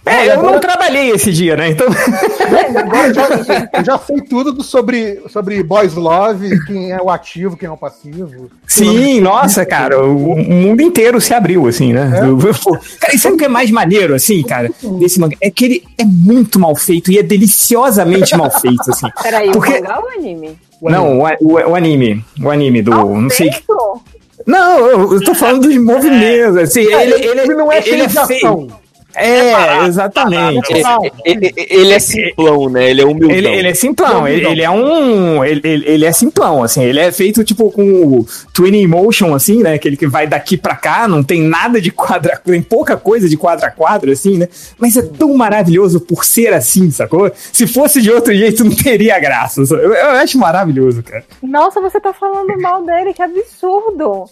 É, 0.06 0.32
eu 0.36 0.44
não 0.44 0.60
trabalhei 0.60 1.10
esse 1.12 1.32
dia, 1.32 1.56
né? 1.58 1.70
Então. 1.70 1.88
Agora 2.78 3.08
eu 3.08 3.14
já, 3.14 3.70
eu 3.80 3.86
já 3.86 3.98
sei 3.98 4.22
tudo 4.22 4.52
do- 4.52 4.64
sobre, 4.64 5.22
sobre 5.30 5.64
Boys 5.64 5.96
Love, 5.96 6.64
quem 6.66 6.92
é 6.92 7.02
o 7.02 7.10
ativo, 7.10 7.58
quem 7.58 7.68
é 7.68 7.72
o 7.72 7.78
passivo. 7.78 8.50
Sim, 8.68 9.20
nossa, 9.22 9.66
cara, 9.66 10.04
o, 10.04 10.34
o 10.34 10.38
mundo 10.38 10.82
inteiro 10.82 11.20
se 11.20 11.34
abriu, 11.34 11.68
assim, 11.68 11.92
né? 11.94 12.20
Eu- 12.22 12.40
eu- 12.40 12.54
pô, 12.54 12.78
Cara, 13.00 13.16
e 13.16 13.18
sabe 13.20 13.36
o 13.36 13.38
que 13.38 13.46
é 13.46 13.50
mais 13.50 13.72
maneiro, 13.72 14.14
assim, 14.14 14.44
cara, 14.44 14.70
desse 15.00 15.20
mangá? 15.20 15.36
É 15.42 15.50
que 15.50 15.66
ele 15.66 15.84
é 15.98 16.06
muito 16.06 16.60
mal 16.60 16.76
feito 16.76 17.12
e 17.12 17.18
é 17.18 17.24
deliciosamente 17.24 18.36
mal 18.38 18.52
feito, 18.52 18.90
assim. 18.90 19.08
Peraí, 19.24 19.52
Porque- 19.52 19.72
o 19.72 19.82
mangá 19.82 20.00
ou 20.00 20.06
o 20.06 20.10
anime? 20.20 20.60
Não, 20.82 21.20
o, 21.20 21.24
o- 21.42 21.70
o 21.72 21.76
anime. 21.76 22.24
O 22.42 22.50
anime 22.52 22.82
do. 22.82 22.92
não 22.92 23.30
sei. 23.30 23.52
Feito? 23.52 24.02
Não, 24.46 24.78
eu, 24.88 25.14
eu 25.14 25.24
tô 25.24 25.34
falando 25.34 25.64
dos 25.68 25.76
movimentos. 25.78 26.58
Assim, 26.58 26.82
ele, 26.82 27.14
ele, 27.26 27.40
ele 27.42 27.56
não 27.56 27.72
é 27.72 27.80
ele 27.80 28.08
cheio 28.28 28.68
é. 29.16 29.52
É, 29.52 29.86
exatamente. 29.86 30.72
Ele, 30.74 30.84
ele- 31.26 31.54
ele 31.70 31.94
é 31.94 32.00
simplão, 32.00 32.70
né? 32.70 32.90
Ele 32.90 33.02
é 33.02 33.06
humildão. 33.06 33.32
Ele, 33.32 33.48
ele 33.48 33.68
é 33.70 33.74
simplão, 33.74 34.28
ele, 34.28 34.46
ele 34.48 34.62
é 34.62 34.70
um. 34.70 35.44
Ele, 35.44 35.62
ele- 35.64 35.86
ele 35.88 36.06
é 36.06 36.12
simplão, 36.12 36.64
assim, 36.64 36.84
ele 36.84 37.00
é 37.00 37.12
feito 37.12 37.44
tipo 37.44 37.72
com 37.72 37.84
o 37.84 38.28
Twin 38.54 38.86
Motion, 38.88 39.34
assim, 39.34 39.62
né? 39.64 39.74
Aquele 39.76 39.98
que 39.98 40.08
vai 40.08 40.28
daqui 40.28 40.58
pra 40.58 40.76
cá, 40.76 41.08
não 41.08 41.24
tem 41.24 41.42
nada 41.42 41.80
de 41.82 41.92
quadra, 41.92 42.38
tem 42.44 42.62
pouca 42.62 42.98
coisa 42.98 43.28
de 43.30 43.38
quadra 43.38 43.68
a 43.68 43.72
quadra, 43.72 44.12
assim, 44.12 44.38
né? 44.38 44.48
Mas 44.78 44.96
é 44.98 45.02
tão 45.02 45.34
maravilhoso 45.36 46.00
por 46.00 46.24
ser 46.26 46.54
assim, 46.54 46.90
sacou? 46.92 47.32
Se 47.36 47.66
fosse 47.68 48.02
de 48.02 48.12
outro 48.12 48.34
jeito, 48.34 48.64
não 48.64 48.72
teria 48.76 49.20
graça. 49.20 49.62
Eu, 49.62 49.94
eu 49.94 50.10
acho 50.12 50.38
maravilhoso, 50.38 51.02
cara. 51.04 51.24
Nossa, 51.42 51.80
você 51.82 52.00
tá 52.00 52.14
falando 52.14 52.60
mal 52.62 52.84
dele, 52.86 53.14
que 53.14 53.22
absurdo. 53.22 54.26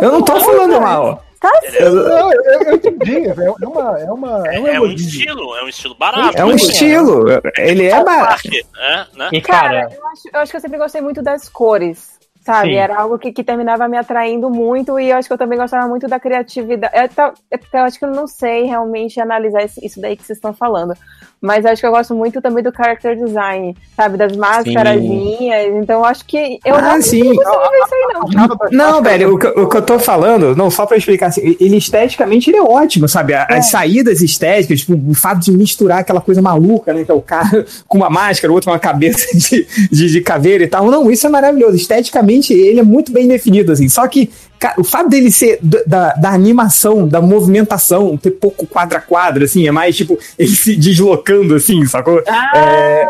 Eu 0.00 0.12
não 0.12 0.22
tô 0.22 0.32
Como 0.34 0.44
falando 0.44 0.80
mal. 0.80 1.22
Tá 1.40 1.50
Eu- 1.78 1.94
Não, 1.94 2.32
eu, 2.32 2.42
eu 2.62 2.74
entendi. 2.74 3.28
É 3.28 3.44
é 3.44 3.66
uma. 3.68 3.98
É, 4.00 4.10
uma, 4.10 4.46
é 4.48 4.60
um 4.60 4.66
É 4.66 4.80
um 4.80 4.86
estilo, 4.86 5.56
é 5.56 5.62
um 5.64 5.68
estilo 5.68 5.94
barato. 5.94 6.36
é 6.36 6.44
um 6.44 6.48
né? 6.48 6.54
estilo. 6.56 7.24
Ele 7.58 7.86
é 7.86 8.02
barato. 8.04 8.42
É, 8.76 9.06
né? 9.16 9.28
E, 9.32 9.40
Cara, 9.40 9.68
cara, 9.82 9.94
eu 9.94 10.06
acho, 10.08 10.22
eu 10.32 10.40
acho 10.40 10.50
que 10.50 10.56
eu 10.56 10.60
sempre 10.60 10.78
gostei 10.78 11.00
muito 11.00 11.22
das 11.22 11.48
cores. 11.48 12.18
Sabe? 12.40 12.70
Sim. 12.70 12.76
Era 12.76 12.96
algo 13.00 13.18
que, 13.18 13.30
que 13.30 13.44
terminava 13.44 13.86
me 13.88 13.98
atraindo 13.98 14.48
muito 14.48 14.98
e 14.98 15.10
eu 15.10 15.16
acho 15.18 15.28
que 15.28 15.34
eu 15.34 15.38
também 15.38 15.58
gostava 15.58 15.86
muito 15.86 16.08
da 16.08 16.18
criatividade. 16.18 16.96
É, 16.96 17.04
é 17.50 17.58
porque 17.58 17.76
eu 17.76 17.80
acho 17.82 17.98
que 17.98 18.04
eu 18.06 18.10
não 18.10 18.26
sei 18.26 18.62
realmente 18.64 19.20
analisar 19.20 19.62
esse- 19.64 19.84
isso 19.84 20.00
daí 20.00 20.16
que 20.16 20.24
vocês 20.24 20.38
estão 20.38 20.54
falando. 20.54 20.94
Mas 21.40 21.64
acho 21.64 21.80
que 21.80 21.86
eu 21.86 21.90
gosto 21.92 22.14
muito 22.14 22.40
também 22.42 22.62
do 22.64 22.72
character 22.74 23.16
design, 23.16 23.76
sabe? 23.96 24.16
Das 24.16 24.36
máscarazinhas. 24.36 25.74
Então 25.82 26.00
eu 26.00 26.04
acho 26.04 26.24
que 26.24 26.58
eu 26.64 26.74
Ah, 26.74 26.82
não 26.82 27.02
sim. 27.02 27.20
consigo 27.22 27.42
ver 27.42 27.78
isso 27.84 27.94
aí, 27.94 28.14
não. 28.14 28.58
Não, 28.92 29.02
velho, 29.02 29.34
o 29.34 29.38
que, 29.38 29.46
o 29.46 29.68
que 29.68 29.76
eu 29.76 29.82
tô 29.82 29.98
falando, 29.98 30.56
não, 30.56 30.70
só 30.70 30.86
pra 30.86 30.96
explicar 30.96 31.26
assim, 31.28 31.56
ele 31.60 31.76
esteticamente 31.76 32.50
ele 32.50 32.58
é 32.58 32.62
ótimo, 32.62 33.08
sabe? 33.08 33.34
As 33.34 33.70
saídas 33.70 34.20
estéticas, 34.22 34.80
tipo, 34.80 34.94
o 35.10 35.14
fato 35.14 35.40
de 35.40 35.52
misturar 35.52 35.98
aquela 36.00 36.20
coisa 36.20 36.42
maluca, 36.42 36.92
né? 36.92 37.04
Que 37.04 37.10
é 37.10 37.14
o 37.14 37.22
cara 37.22 37.64
com 37.86 37.98
uma 37.98 38.10
máscara, 38.10 38.50
o 38.50 38.54
outro 38.54 38.68
com 38.68 38.72
uma 38.72 38.78
cabeça 38.80 39.26
de, 39.36 39.66
de, 39.90 40.10
de 40.10 40.20
caveira 40.20 40.64
e 40.64 40.68
tal. 40.68 40.90
Não, 40.90 41.10
isso 41.10 41.26
é 41.26 41.30
maravilhoso. 41.30 41.76
Esteticamente, 41.76 42.52
ele 42.52 42.80
é 42.80 42.84
muito 42.84 43.12
bem 43.12 43.26
definido, 43.28 43.72
assim. 43.72 43.88
Só 43.88 44.06
que 44.08 44.30
o 44.76 44.84
fato 44.84 45.08
dele 45.08 45.30
ser 45.30 45.58
da, 45.86 46.14
da 46.14 46.30
animação, 46.30 47.06
da 47.06 47.20
movimentação, 47.20 48.16
ter 48.16 48.32
pouco 48.32 48.66
quadra 48.66 48.98
a 48.98 49.02
quadra, 49.02 49.44
assim, 49.44 49.66
é 49.66 49.70
mais 49.70 49.96
tipo, 49.96 50.18
ele 50.38 50.54
se 50.54 50.76
deslocando, 50.76 51.54
assim, 51.54 51.84
sacou? 51.86 52.20
É, 52.54 53.06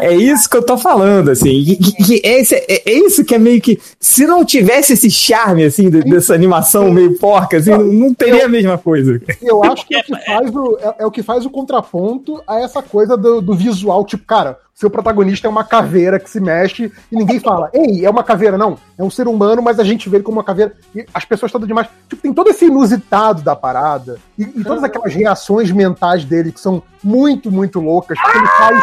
é 0.00 0.14
isso 0.14 0.48
que 0.50 0.56
eu 0.56 0.62
tô 0.62 0.76
falando, 0.76 1.30
assim. 1.30 1.48
E, 1.50 1.72
e- 1.72 2.14
e 2.14 2.20
esse, 2.24 2.54
é, 2.54 2.82
é 2.84 2.92
isso 2.92 3.24
que 3.24 3.34
é 3.34 3.38
meio 3.38 3.60
que. 3.60 3.78
Se 3.98 4.26
não 4.26 4.44
tivesse 4.44 4.92
esse 4.92 5.10
charme, 5.10 5.64
assim, 5.64 5.88
de- 5.88 6.02
dessa 6.02 6.34
animação 6.34 6.90
meio 6.90 7.18
porca, 7.18 7.56
assim, 7.56 7.70
não, 7.70 7.84
não 7.84 8.14
teria 8.14 8.44
a 8.44 8.48
mesma 8.48 8.76
coisa. 8.76 9.20
Eu 9.42 9.62
acho 9.64 9.86
que 9.86 9.94
é 9.94 10.00
o 10.00 10.02
que 10.04 10.24
faz 10.26 10.54
o, 10.54 10.78
é, 10.80 10.94
é 10.98 11.06
o 11.06 11.10
que 11.10 11.22
faz 11.22 11.46
o 11.46 11.50
contraponto 11.50 12.42
a 12.46 12.60
essa 12.60 12.82
coisa 12.82 13.16
do, 13.16 13.40
do 13.40 13.54
visual, 13.54 14.04
tipo, 14.04 14.24
cara, 14.24 14.58
seu 14.78 14.88
protagonista 14.88 15.48
é 15.48 15.50
uma 15.50 15.64
caveira 15.64 16.20
que 16.20 16.30
se 16.30 16.38
mexe 16.38 16.92
e 17.10 17.16
ninguém 17.16 17.40
fala, 17.40 17.68
ei, 17.74 18.04
é 18.04 18.08
uma 18.10 18.22
caveira, 18.22 18.56
não. 18.56 18.78
É 18.96 19.02
um 19.02 19.10
ser 19.10 19.26
humano, 19.26 19.60
mas 19.60 19.80
a 19.80 19.84
gente 19.84 20.08
vê 20.08 20.18
ele 20.18 20.22
como 20.24 20.38
uma 20.38 20.44
caveira. 20.44 20.72
E 20.94 21.04
as 21.12 21.24
pessoas 21.24 21.50
todas 21.50 21.66
demais. 21.66 21.88
Tipo, 22.08 22.22
tem 22.22 22.32
todo 22.32 22.48
esse 22.48 22.66
inusitado 22.66 23.42
da 23.42 23.56
parada 23.56 24.18
e, 24.38 24.42
e 24.42 24.62
todas 24.64 24.84
aquelas 24.84 25.12
reações 25.12 25.70
mentais 25.72 26.24
dele 26.24 26.52
que 26.52 26.60
são 26.60 26.80
muito, 27.02 27.50
muito 27.50 27.80
loucas. 27.80 28.16
Porque 28.20 28.38
ele 28.38 28.46
faz. 28.46 28.80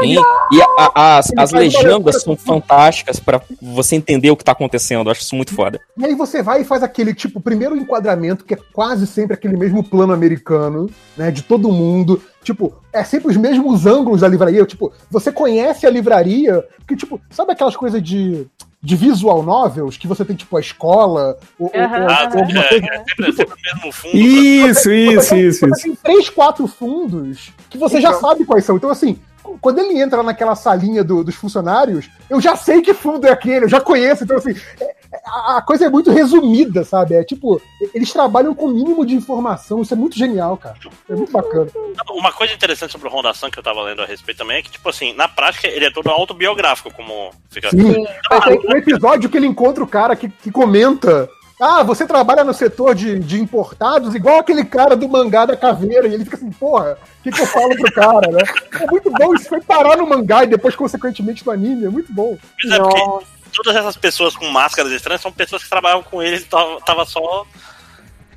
Sim, 0.00 0.16
e 0.52 0.60
a- 0.62 0.90
a- 0.94 1.18
as, 1.18 1.30
Ele 1.30 1.40
as 1.40 1.52
legendas 1.52 2.22
são 2.22 2.36
fantásticas 2.36 3.20
pra 3.20 3.40
você 3.62 3.94
entender 3.96 4.30
o 4.32 4.36
que 4.36 4.44
tá 4.44 4.52
acontecendo. 4.52 5.06
Eu 5.08 5.12
acho 5.12 5.20
isso 5.22 5.36
muito 5.36 5.54
foda. 5.54 5.80
E 5.96 6.04
aí 6.06 6.14
você 6.14 6.42
vai 6.42 6.62
e 6.62 6.64
faz 6.64 6.82
aquele, 6.82 7.14
tipo, 7.14 7.40
primeiro 7.40 7.76
enquadramento, 7.76 8.44
que 8.44 8.54
é 8.54 8.58
quase 8.72 9.06
sempre 9.06 9.34
aquele 9.34 9.56
mesmo 9.56 9.82
plano 9.84 10.12
americano, 10.12 10.90
né? 11.16 11.30
De 11.30 11.42
todo 11.42 11.70
mundo. 11.72 12.20
Tipo, 12.42 12.72
é 12.92 13.04
sempre 13.04 13.28
os 13.30 13.36
mesmos 13.36 13.86
ângulos 13.86 14.22
da 14.22 14.28
livraria. 14.28 14.64
Tipo, 14.64 14.92
você 15.10 15.30
conhece 15.30 15.86
a 15.86 15.90
livraria, 15.90 16.64
porque, 16.78 16.96
tipo, 16.96 17.20
sabe 17.30 17.52
aquelas 17.52 17.76
coisas 17.76 18.02
de, 18.02 18.46
de 18.82 18.96
visual 18.96 19.42
novels 19.42 19.96
que 19.98 20.06
você 20.06 20.24
tem, 20.24 20.34
tipo, 20.34 20.56
a 20.56 20.60
escola, 20.60 21.36
ou, 21.58 21.66
ou- 21.66 21.72
ou 21.74 21.80
Ah, 22.08 22.22
aham. 22.24 22.38
alguma 22.38 22.60
é, 22.60 22.68
coisa. 22.68 22.86
é 22.86 22.98
sempre, 23.08 23.32
sempre 23.34 23.54
o 23.54 23.74
mesmo 23.76 23.92
fundo. 23.92 24.16
Isso, 24.16 24.90
isso, 24.90 25.20
Você 25.22 25.28
tem- 25.34 25.46
isso, 25.48 25.58
você 25.60 25.66
isso. 25.66 25.82
tem 25.82 25.94
três, 25.96 26.28
quatro 26.30 26.66
fundos 26.66 27.52
que 27.68 27.76
você 27.76 28.00
já 28.00 28.14
sabe 28.14 28.44
quais 28.46 28.64
são. 28.64 28.76
Então, 28.76 28.88
assim, 28.90 29.18
quando 29.60 29.78
ele 29.80 30.00
entra 30.00 30.22
naquela 30.22 30.54
salinha 30.54 31.04
do- 31.04 31.22
dos 31.22 31.34
funcionários, 31.34 32.08
eu 32.30 32.40
já 32.40 32.56
sei 32.56 32.80
que 32.80 32.94
fundo 32.94 33.26
é 33.26 33.30
aquele, 33.30 33.66
eu 33.66 33.68
já 33.68 33.80
conheço. 33.82 34.24
Então, 34.24 34.38
assim, 34.38 34.54
é- 34.80 34.94
a 35.24 35.60
coisa 35.62 35.86
é 35.86 35.90
muito 35.90 36.10
resumida, 36.10 36.84
sabe? 36.84 37.14
É 37.14 37.24
tipo, 37.24 37.60
eles 37.92 38.12
trabalham 38.12 38.54
com 38.54 38.66
o 38.66 38.72
mínimo 38.72 39.04
de 39.04 39.14
informação. 39.14 39.82
Isso 39.82 39.92
é 39.92 39.96
muito 39.96 40.16
genial, 40.16 40.56
cara. 40.56 40.76
É 41.08 41.14
muito 41.14 41.32
bacana. 41.32 41.68
Uma 42.10 42.32
coisa 42.32 42.54
interessante 42.54 42.92
sobre 42.92 43.08
o 43.08 43.10
Honda 43.10 43.34
San 43.34 43.50
que 43.50 43.58
eu 43.58 43.62
tava 43.62 43.82
lendo 43.82 44.02
a 44.02 44.06
respeito 44.06 44.38
também 44.38 44.58
é 44.58 44.62
que, 44.62 44.70
tipo 44.70 44.88
assim, 44.88 45.12
na 45.14 45.26
prática 45.26 45.66
ele 45.66 45.84
é 45.84 45.90
todo 45.90 46.08
autobiográfico, 46.10 46.92
como 46.94 47.32
fica. 47.50 47.70
Sim. 47.70 48.06
Foi 48.28 48.40
foi 48.40 48.56
No 48.62 48.76
episódio 48.76 49.28
que 49.28 49.36
ele 49.36 49.46
encontra 49.46 49.82
o 49.82 49.88
cara 49.88 50.14
que, 50.14 50.28
que 50.28 50.50
comenta. 50.50 51.28
Ah, 51.60 51.82
você 51.82 52.06
trabalha 52.06 52.42
no 52.42 52.54
setor 52.54 52.94
de, 52.94 53.18
de 53.18 53.38
importados, 53.38 54.14
igual 54.14 54.38
aquele 54.38 54.64
cara 54.64 54.96
do 54.96 55.06
mangá 55.06 55.44
da 55.44 55.56
caveira. 55.56 56.08
E 56.08 56.14
ele 56.14 56.24
fica 56.24 56.36
assim, 56.36 56.50
porra, 56.52 56.96
o 57.18 57.22
que, 57.22 57.30
que 57.30 57.42
eu 57.42 57.46
falo 57.46 57.76
pro 57.76 57.92
cara, 57.92 58.30
né? 58.30 58.42
É 58.80 58.86
muito 58.86 59.10
bom, 59.10 59.34
isso 59.34 59.48
foi 59.48 59.60
parar 59.60 59.98
no 59.98 60.08
mangá 60.08 60.44
e 60.44 60.46
depois, 60.46 60.74
consequentemente, 60.74 61.44
no 61.44 61.52
anime. 61.52 61.84
É 61.84 61.90
muito 61.90 62.10
bom. 62.10 62.38
Mas 62.64 62.72
é 62.72 62.82
porque 62.82 63.04
Nossa. 63.04 63.39
Todas 63.50 63.76
essas 63.76 63.96
pessoas 63.96 64.36
com 64.36 64.48
máscaras 64.48 64.92
estranhas 64.92 65.20
são 65.20 65.32
pessoas 65.32 65.62
que 65.62 65.70
trabalhavam 65.70 66.02
com 66.02 66.22
ele 66.22 66.36
e 66.36 66.44
tava, 66.44 66.80
tava 66.80 67.04
só 67.04 67.46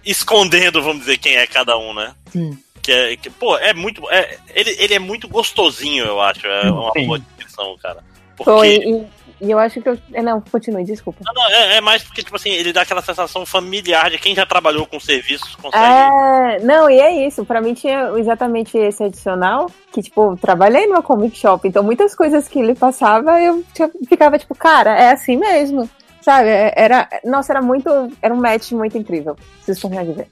escondendo, 0.06 0.82
vamos 0.82 1.00
dizer, 1.00 1.18
quem 1.18 1.36
é 1.36 1.48
cada 1.48 1.78
um, 1.78 1.94
né? 1.94 2.14
Sim. 2.32 2.58
Que 2.82 2.92
é, 2.92 3.16
que, 3.16 3.30
pô, 3.30 3.58
é 3.58 3.74
muito. 3.74 4.10
É, 4.12 4.38
ele, 4.54 4.76
ele 4.78 4.94
é 4.94 5.00
muito 5.00 5.28
gostosinho, 5.30 6.04
eu 6.04 6.20
acho. 6.20 6.46
É 6.46 6.70
uma 6.70 6.92
Sim. 6.92 7.06
boa 7.06 7.20
descrição, 7.20 7.78
cara. 7.82 8.04
Porque. 8.36 8.52
Foi, 8.52 8.76
e, 8.76 9.08
e 9.44 9.52
eu 9.52 9.60
acho 9.60 9.82
que 9.82 9.90
eu. 9.90 9.98
é, 10.14 10.22
Não, 10.22 10.40
continue, 10.42 10.84
desculpa. 10.86 11.20
Não, 11.26 11.34
não, 11.34 11.50
é, 11.52 11.78
é 11.78 11.82
mais 11.82 12.02
porque, 12.04 12.24
tipo 12.24 12.36
assim, 12.36 12.50
ele 12.50 12.72
dá 12.72 12.82
aquela 12.82 13.02
sensação 13.02 13.46
familiar 13.46 14.10
de 14.10 14.18
quem 14.18 14.34
já 14.34 14.46
trabalhou 14.46 14.86
com 14.86 15.00
serviços 15.00 15.56
consegue. 15.56 15.84
É, 15.84 16.60
não, 16.60 16.90
e 16.90 17.00
é 17.00 17.28
isso. 17.28 17.46
Pra 17.46 17.62
mim 17.62 17.74
tinha 17.74 18.12
exatamente 18.18 18.78
esse 18.78 19.04
adicional, 19.04 19.70
que, 19.92 20.02
tipo, 20.02 20.38
trabalhei 20.38 20.88
numa 20.88 21.02
comic 21.02 21.38
shop, 21.38 21.68
então 21.68 21.84
muitas 21.84 22.16
coisas 22.16 22.48
que 22.48 22.60
ele 22.60 22.74
passava, 22.74 23.40
eu 23.42 23.64
ficava, 24.08 24.40
tipo, 24.40 24.56
cara, 24.56 24.98
é 24.98 25.12
assim 25.12 25.38
mesmo. 25.38 25.90
Sabe? 26.22 26.48
É- 26.50 26.74
Era. 26.76 27.10
Nossa, 27.26 27.52
era 27.52 27.62
muito. 27.62 27.90
Era 28.22 28.34
um 28.34 28.38
match 28.40 28.72
muito 28.72 28.98
incrível. 28.98 29.36
Vocês 29.62 29.80
terminar 29.80 30.06
de 30.06 30.14
ver. 30.14 30.28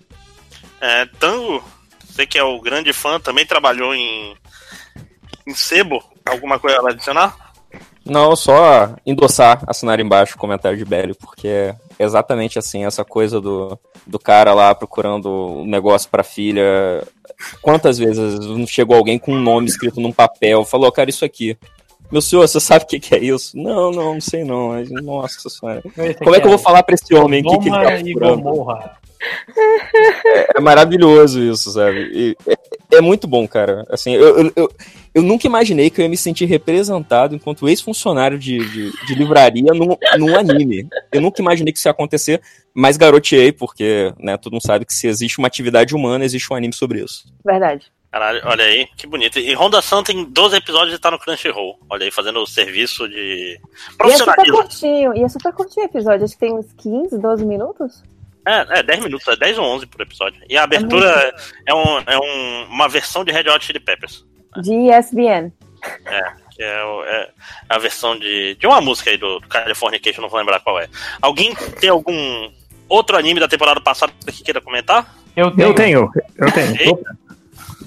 É, 0.80 1.06
Tango, 1.20 1.62
você 2.06 2.26
que 2.26 2.38
é 2.38 2.44
o 2.44 2.62
grande 2.62 2.94
fã, 2.94 3.20
também 3.20 3.46
trabalhou 3.46 3.94
em. 3.94 4.34
em 5.46 5.54
sebo. 5.54 6.02
Alguma 6.26 6.58
coisa 6.60 6.80
a 6.82 6.90
adicionar? 6.92 7.36
Não, 8.12 8.36
só 8.36 8.94
endossar, 9.06 9.64
assinar 9.66 10.02
embaixo 10.02 10.36
o 10.36 10.38
comentário 10.38 10.78
de 10.78 10.84
Belly, 10.84 11.14
porque 11.14 11.48
é 11.48 11.76
exatamente 11.98 12.60
assim, 12.60 12.84
essa 12.84 13.06
coisa 13.06 13.40
do, 13.40 13.80
do 14.06 14.20
cara 14.20 14.54
lá 14.54 14.76
procurando 14.76 15.30
um 15.30 15.66
negócio 15.66 16.10
pra 16.10 16.22
filha. 16.22 17.08
Quantas 17.62 17.98
vezes 17.98 18.38
chegou 18.70 18.98
alguém 18.98 19.18
com 19.18 19.32
um 19.32 19.42
nome 19.42 19.68
escrito 19.68 20.02
num 20.02 20.12
papel, 20.12 20.66
falou, 20.66 20.92
cara, 20.92 21.10
isso 21.10 21.24
aqui. 21.24 21.58
Meu 22.12 22.22
senhor, 22.22 22.46
você 22.46 22.60
sabe 22.60 22.84
o 22.84 22.88
que, 22.90 23.00
que 23.00 23.16
é 23.16 23.20
isso? 23.20 23.56
Não, 23.56 23.90
não, 23.92 24.14
não 24.16 24.22
sei 24.22 24.44
não. 24.44 24.68
Mas, 24.70 24.92
Nossa 24.92 25.50
senhora. 25.50 25.82
Como 26.22 26.36
é 26.36 26.42
que 26.42 26.46
eu 26.46 26.52
vou 26.52 26.60
falar 26.60 26.84
pra 26.84 26.96
esse 26.96 27.16
homem 27.16 27.40
aqui 27.40 27.60
que 27.60 27.70
ele 27.70 27.78
tá 27.78 28.04
procurando? 28.04 28.42
Gomorra. 28.42 28.98
É 30.54 30.60
maravilhoso 30.60 31.40
isso, 31.40 31.72
sabe? 31.72 32.12
E 32.14 32.38
é, 32.46 32.98
é 32.98 33.02
muito 33.02 33.26
bom, 33.26 33.48
cara. 33.48 33.86
Assim, 33.90 34.12
eu, 34.12 34.38
eu, 34.38 34.52
eu, 34.56 34.72
eu 35.14 35.22
nunca 35.22 35.46
imaginei 35.48 35.90
que 35.90 36.00
eu 36.00 36.04
ia 36.04 36.10
me 36.10 36.18
sentir 36.18 36.46
representado 36.46 37.36
enquanto 37.36 37.68
ex-funcionário 37.68 38.40
de, 38.40 38.58
de, 38.70 38.92
de 39.06 39.16
livraria 39.16 39.74
num, 39.74 39.98
num 40.18 40.36
anime. 40.38 40.88
Eu 41.12 41.22
nunca 41.22 41.42
imaginei 41.42 41.74
que 41.74 41.80
isso 41.80 41.88
ia 41.88 41.92
acontecer, 41.92 42.42
mas 42.74 42.98
garoteei, 42.98 43.52
porque 43.52 44.14
né, 44.20 44.38
todo 44.38 44.54
mundo 44.54 44.66
sabe 44.66 44.86
que 44.86 44.94
se 44.94 45.08
existe 45.08 45.38
uma 45.40 45.48
atividade 45.48 45.94
humana, 45.96 46.24
existe 46.24 46.52
um 46.52 46.56
anime 46.56 46.74
sobre 46.74 47.04
isso. 47.04 47.26
Verdade. 47.46 47.92
Caralho, 48.12 48.42
olha 48.44 48.66
aí, 48.66 48.88
que 48.98 49.08
bonito. 49.08 49.40
E 49.40 49.54
Honda 49.54 49.82
San 49.82 50.04
tem 50.04 50.26
12 50.26 50.58
episódios 50.58 50.94
e 50.96 51.00
tá 51.00 51.10
no 51.10 51.18
Crunchyroll. 51.18 51.80
Olha 51.90 52.04
aí, 52.04 52.12
fazendo 52.12 52.40
o 52.42 52.46
serviço 52.46 53.08
de 53.08 53.16
E 53.16 53.54
é 53.56 53.58
super 53.58 53.98
profissionalismo. 54.36 54.58
curtinho. 54.58 55.16
E 55.16 55.24
é 55.24 55.30
super 55.30 55.54
curtinho 55.54 55.86
o 55.86 55.90
episódio. 55.90 56.26
Acho 56.26 56.34
que 56.34 56.40
tem 56.42 56.54
uns 56.54 56.74
15, 56.74 57.18
12 57.18 57.46
minutos. 57.46 58.04
É, 58.46 58.80
é 58.80 58.84
10 58.84 59.04
minutos, 59.06 59.26
é 59.30 59.36
10 59.38 59.58
ou 59.60 59.66
11 59.66 59.86
por 59.86 60.02
episódio. 60.02 60.42
E 60.50 60.58
a 60.58 60.64
abertura 60.64 61.34
é, 61.66 61.74
um, 61.74 61.98
é 62.00 62.18
um- 62.20 62.66
uma 62.70 62.90
versão 62.90 63.24
de 63.24 63.32
Red 63.32 63.50
Hot 63.50 63.64
Chili 63.64 63.80
Peppers. 63.80 64.26
De 64.58 64.74
ESBN. 64.74 65.52
Que 66.56 66.62
é, 66.64 66.84
o- 66.84 67.04
é 67.04 67.30
a 67.70 67.78
versão 67.80 68.18
de, 68.20 68.56
de 68.56 68.68
uma 68.68 68.82
música 68.82 69.10
aí 69.10 69.18
do, 69.18 69.40
do 69.40 69.48
Californication, 69.48 70.22
não 70.22 70.30
vou 70.30 70.40
lembrar 70.40 70.60
qual 70.60 70.80
é. 70.80 70.88
Alguém 71.22 71.56
tem 71.80 71.90
algum 71.90 72.50
outro 72.90 73.18
anime 73.18 73.40
da 73.40 73.48
temporada 73.48 73.80
passada 73.82 74.12
que 74.28 74.44
queira 74.44 74.62
comentar? 74.62 75.16
Eu 75.36 75.50
tenho. 75.52 75.70
Eu 75.70 75.74
tenho, 75.76 76.12
eu 76.38 76.52
tenho. 76.52 77.00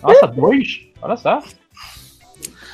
Nossa, 0.02 0.26
dois? 0.26 0.80
Olha 1.02 1.16
só. 1.16 1.40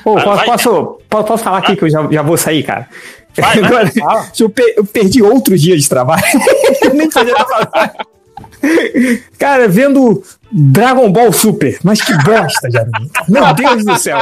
Pô, 0.05 0.15
Vai, 0.15 0.25
posso, 0.25 0.37
vai. 0.37 0.47
posso, 0.47 1.01
posso, 1.11 1.25
posso 1.27 1.45
falar 1.45 1.59
aqui 1.59 1.77
que 1.77 1.85
eu 1.85 1.91
já, 1.91 2.07
já 2.11 2.23
vou 2.23 2.37
sair, 2.39 2.63
cara? 2.63 2.89
Vai, 3.37 3.61
vai. 3.61 3.65
Agora, 3.67 3.93
Ah, 4.09 4.31
eu, 4.39 4.53
eu 4.77 4.85
perdi 4.87 5.23
outro 5.23 5.59
dia 5.59 5.77
de 5.77 5.87
trabalho. 5.89 6.23
Eu 6.83 6.95
Nem 6.95 7.11
sabia 7.11 7.35
falar. 7.37 7.93
Cara, 9.39 9.69
vendo 9.69 10.23
Dragon 10.53 11.11
Ball 11.11 11.33
Super. 11.33 11.79
Mas 11.83 12.01
que 12.03 12.13
bosta, 12.23 12.71
Jardim. 12.71 13.11
Meu 13.29 13.53
Deus 13.55 13.85
do 13.85 13.99
céu. 13.99 14.19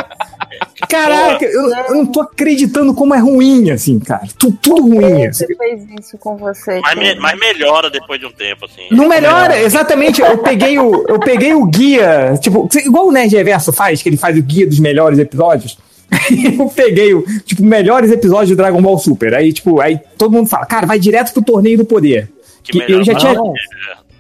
Caraca, 0.89 1.45
eu, 1.45 1.71
eu 1.73 1.95
não 1.95 2.07
tô 2.07 2.21
acreditando 2.21 2.95
como 2.95 3.15
é 3.15 3.19
ruim, 3.19 3.71
assim, 3.71 3.99
cara. 3.99 4.23
Tu- 4.39 4.53
tudo 4.53 4.83
ruim. 4.83 5.27
assim. 5.27 5.47
Você 5.47 5.55
fez 5.57 5.83
isso 6.01 6.19
com 6.19 6.37
você. 6.37 6.81
mas, 6.81 6.97
me- 6.99 7.15
mas 7.17 7.39
melhora 7.39 7.91
depois 7.91 8.21
de 8.21 8.27
um 8.27 8.33
tempo, 8.33 8.65
assim. 8.65 8.83
Não 8.91 9.09
melhora, 9.09 9.61
exatamente. 9.61 10.21
Eu 10.21 10.39
peguei 10.39 10.79
o, 10.79 11.05
eu 11.09 11.19
peguei 11.19 11.55
o 11.55 11.65
guia, 11.67 12.35
tipo, 12.41 12.69
igual 12.85 13.09
o 13.09 13.13
Nerd 13.13 13.35
Reverso 13.35 13.73
faz, 13.73 14.03
que 14.03 14.09
ele 14.09 14.17
faz 14.17 14.37
o 14.39 14.43
guia 14.43 14.67
dos 14.67 14.79
melhores 14.79 15.19
episódios. 15.19 15.77
eu 16.59 16.67
peguei 16.71 17.13
o, 17.13 17.23
tipo, 17.45 17.63
melhores 17.63 18.11
episódios 18.11 18.49
de 18.49 18.57
Dragon 18.57 18.81
Ball 18.81 18.99
Super. 18.99 19.35
Aí, 19.35 19.53
tipo, 19.53 19.81
aí 19.81 20.01
todo 20.17 20.33
mundo 20.33 20.49
fala, 20.49 20.65
cara, 20.65 20.87
vai 20.87 20.99
direto 20.99 21.33
pro 21.33 21.43
torneio 21.43 21.77
do 21.79 21.85
poder. 21.85 22.31
Que 22.63 22.81
Que 22.81 22.93
eu 22.93 23.05
já 23.05 23.13
melhora. 23.15 23.19
tinha, 23.21 23.35
não. 23.35 23.53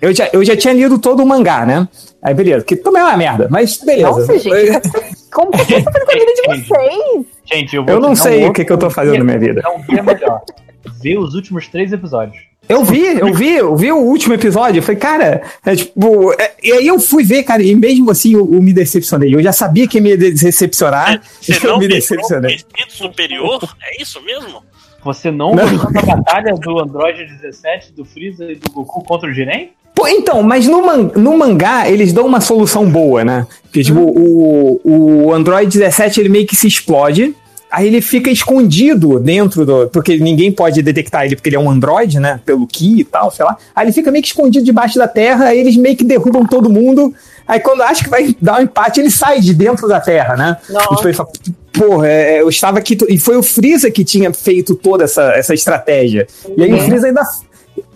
Eu 0.00 0.14
já, 0.14 0.28
eu 0.32 0.44
já 0.44 0.56
tinha 0.56 0.72
lido 0.72 0.98
todo 0.98 1.22
o 1.22 1.26
mangá, 1.26 1.64
né? 1.66 1.88
Aí, 2.22 2.34
beleza, 2.34 2.64
que 2.64 2.76
também 2.76 3.02
é 3.02 3.04
uma 3.04 3.16
merda, 3.16 3.48
mas 3.50 3.78
beleza. 3.78 4.10
Nossa, 4.10 4.38
gente. 4.38 4.50
Como 5.30 5.50
que 5.52 5.58
vocês 5.58 5.78
estão 5.78 5.92
fazendo 5.92 6.06
com 6.06 6.12
a 6.12 6.14
vida 6.14 6.32
de 6.34 6.42
vocês? 6.66 7.26
gente, 7.44 7.76
eu 7.76 7.84
vou 7.84 7.94
Eu 7.94 8.00
não 8.00 8.14
sei 8.16 8.46
o 8.46 8.52
que, 8.52 8.64
que 8.64 8.72
eu 8.72 8.78
tô 8.78 8.90
fazendo 8.90 9.18
na 9.18 9.24
minha 9.24 9.38
vida. 9.38 9.62
Um 9.76 9.82
guia 9.82 10.02
melhor. 10.02 10.42
Vê 11.00 11.16
os 11.18 11.34
últimos 11.34 11.68
três 11.68 11.92
episódios. 11.92 12.42
Eu 12.68 12.84
vi, 12.84 13.02
eu 13.18 13.32
vi, 13.32 13.54
eu 13.54 13.74
vi 13.76 13.90
o 13.90 13.96
último 13.96 14.34
episódio. 14.34 14.80
Eu 14.80 14.82
falei, 14.82 15.00
cara, 15.00 15.42
é, 15.64 15.74
tipo, 15.74 16.32
é, 16.34 16.52
e 16.62 16.72
aí 16.72 16.86
eu 16.86 16.98
fui 17.00 17.24
ver, 17.24 17.42
cara, 17.42 17.62
e 17.62 17.74
mesmo 17.74 18.10
assim 18.10 18.34
eu, 18.34 18.40
eu 18.40 18.60
me 18.60 18.74
decepcionei. 18.74 19.34
Eu 19.34 19.42
já 19.42 19.52
sabia 19.52 19.88
que 19.88 19.96
ia 19.98 20.02
me 20.02 20.16
decepcionar. 20.16 21.22
Você 21.40 21.56
eu 21.66 21.70
não 21.70 21.78
me 21.78 21.88
decepcionei. 21.88 22.56
vestido 22.56 22.92
superior? 22.92 23.74
É 23.82 24.02
isso 24.02 24.20
mesmo? 24.22 24.62
Você 25.02 25.30
não, 25.30 25.54
Não. 25.54 25.68
gostou 25.70 25.92
da 25.92 26.02
batalha 26.02 26.52
do 26.54 26.78
Android 26.80 27.24
17, 27.40 27.92
do 27.92 28.04
Freeza 28.04 28.50
e 28.50 28.56
do 28.56 28.70
Goku 28.70 29.02
contra 29.04 29.30
o 29.30 29.32
Jiren? 29.32 29.70
Pô, 29.98 30.06
então, 30.06 30.44
mas 30.44 30.64
no, 30.68 30.80
man- 30.86 31.10
no 31.16 31.36
mangá 31.36 31.90
eles 31.90 32.12
dão 32.12 32.24
uma 32.24 32.40
solução 32.40 32.88
boa, 32.88 33.24
né? 33.24 33.48
Porque, 33.64 33.82
tipo, 33.82 33.98
o, 33.98 34.80
o 34.84 35.34
Android 35.34 35.76
17 35.76 36.20
ele 36.20 36.28
meio 36.28 36.46
que 36.46 36.54
se 36.54 36.68
explode. 36.68 37.34
Aí 37.68 37.86
ele 37.88 38.00
fica 38.00 38.30
escondido 38.30 39.18
dentro 39.18 39.66
do. 39.66 39.88
Porque 39.88 40.16
ninguém 40.16 40.52
pode 40.52 40.80
detectar 40.82 41.24
ele, 41.26 41.34
porque 41.34 41.48
ele 41.48 41.56
é 41.56 41.58
um 41.58 41.68
Android, 41.68 42.20
né? 42.20 42.38
Pelo 42.46 42.64
Ki 42.64 43.00
e 43.00 43.04
tal, 43.04 43.30
sei 43.32 43.44
lá. 43.44 43.56
Aí 43.74 43.86
ele 43.86 43.92
fica 43.92 44.10
meio 44.12 44.22
que 44.22 44.28
escondido 44.28 44.64
debaixo 44.64 44.96
da 45.00 45.08
terra, 45.08 45.46
aí 45.46 45.58
eles 45.58 45.76
meio 45.76 45.96
que 45.96 46.04
derrubam 46.04 46.46
todo 46.46 46.70
mundo. 46.70 47.12
Aí 47.46 47.58
quando 47.58 47.82
acha 47.82 48.04
que 48.04 48.08
vai 48.10 48.36
dar 48.40 48.60
um 48.60 48.62
empate, 48.62 49.00
ele 49.00 49.10
sai 49.10 49.40
de 49.40 49.52
dentro 49.52 49.88
da 49.88 49.98
terra, 50.00 50.36
né? 50.36 50.56
Nossa. 50.70 50.86
E 50.92 50.96
tipo, 50.96 51.08
ele 51.08 51.14
fala, 51.16 51.28
Porra, 51.72 52.08
é, 52.08 52.40
eu 52.40 52.48
estava 52.48 52.78
aqui. 52.78 52.96
E 53.08 53.18
foi 53.18 53.36
o 53.36 53.42
Freeza 53.42 53.90
que 53.90 54.02
tinha 54.04 54.32
feito 54.32 54.74
toda 54.74 55.04
essa, 55.04 55.32
essa 55.32 55.52
estratégia. 55.52 56.26
E 56.56 56.62
aí 56.62 56.72
o 56.72 56.78
Freeza 56.78 57.06
ainda. 57.08 57.22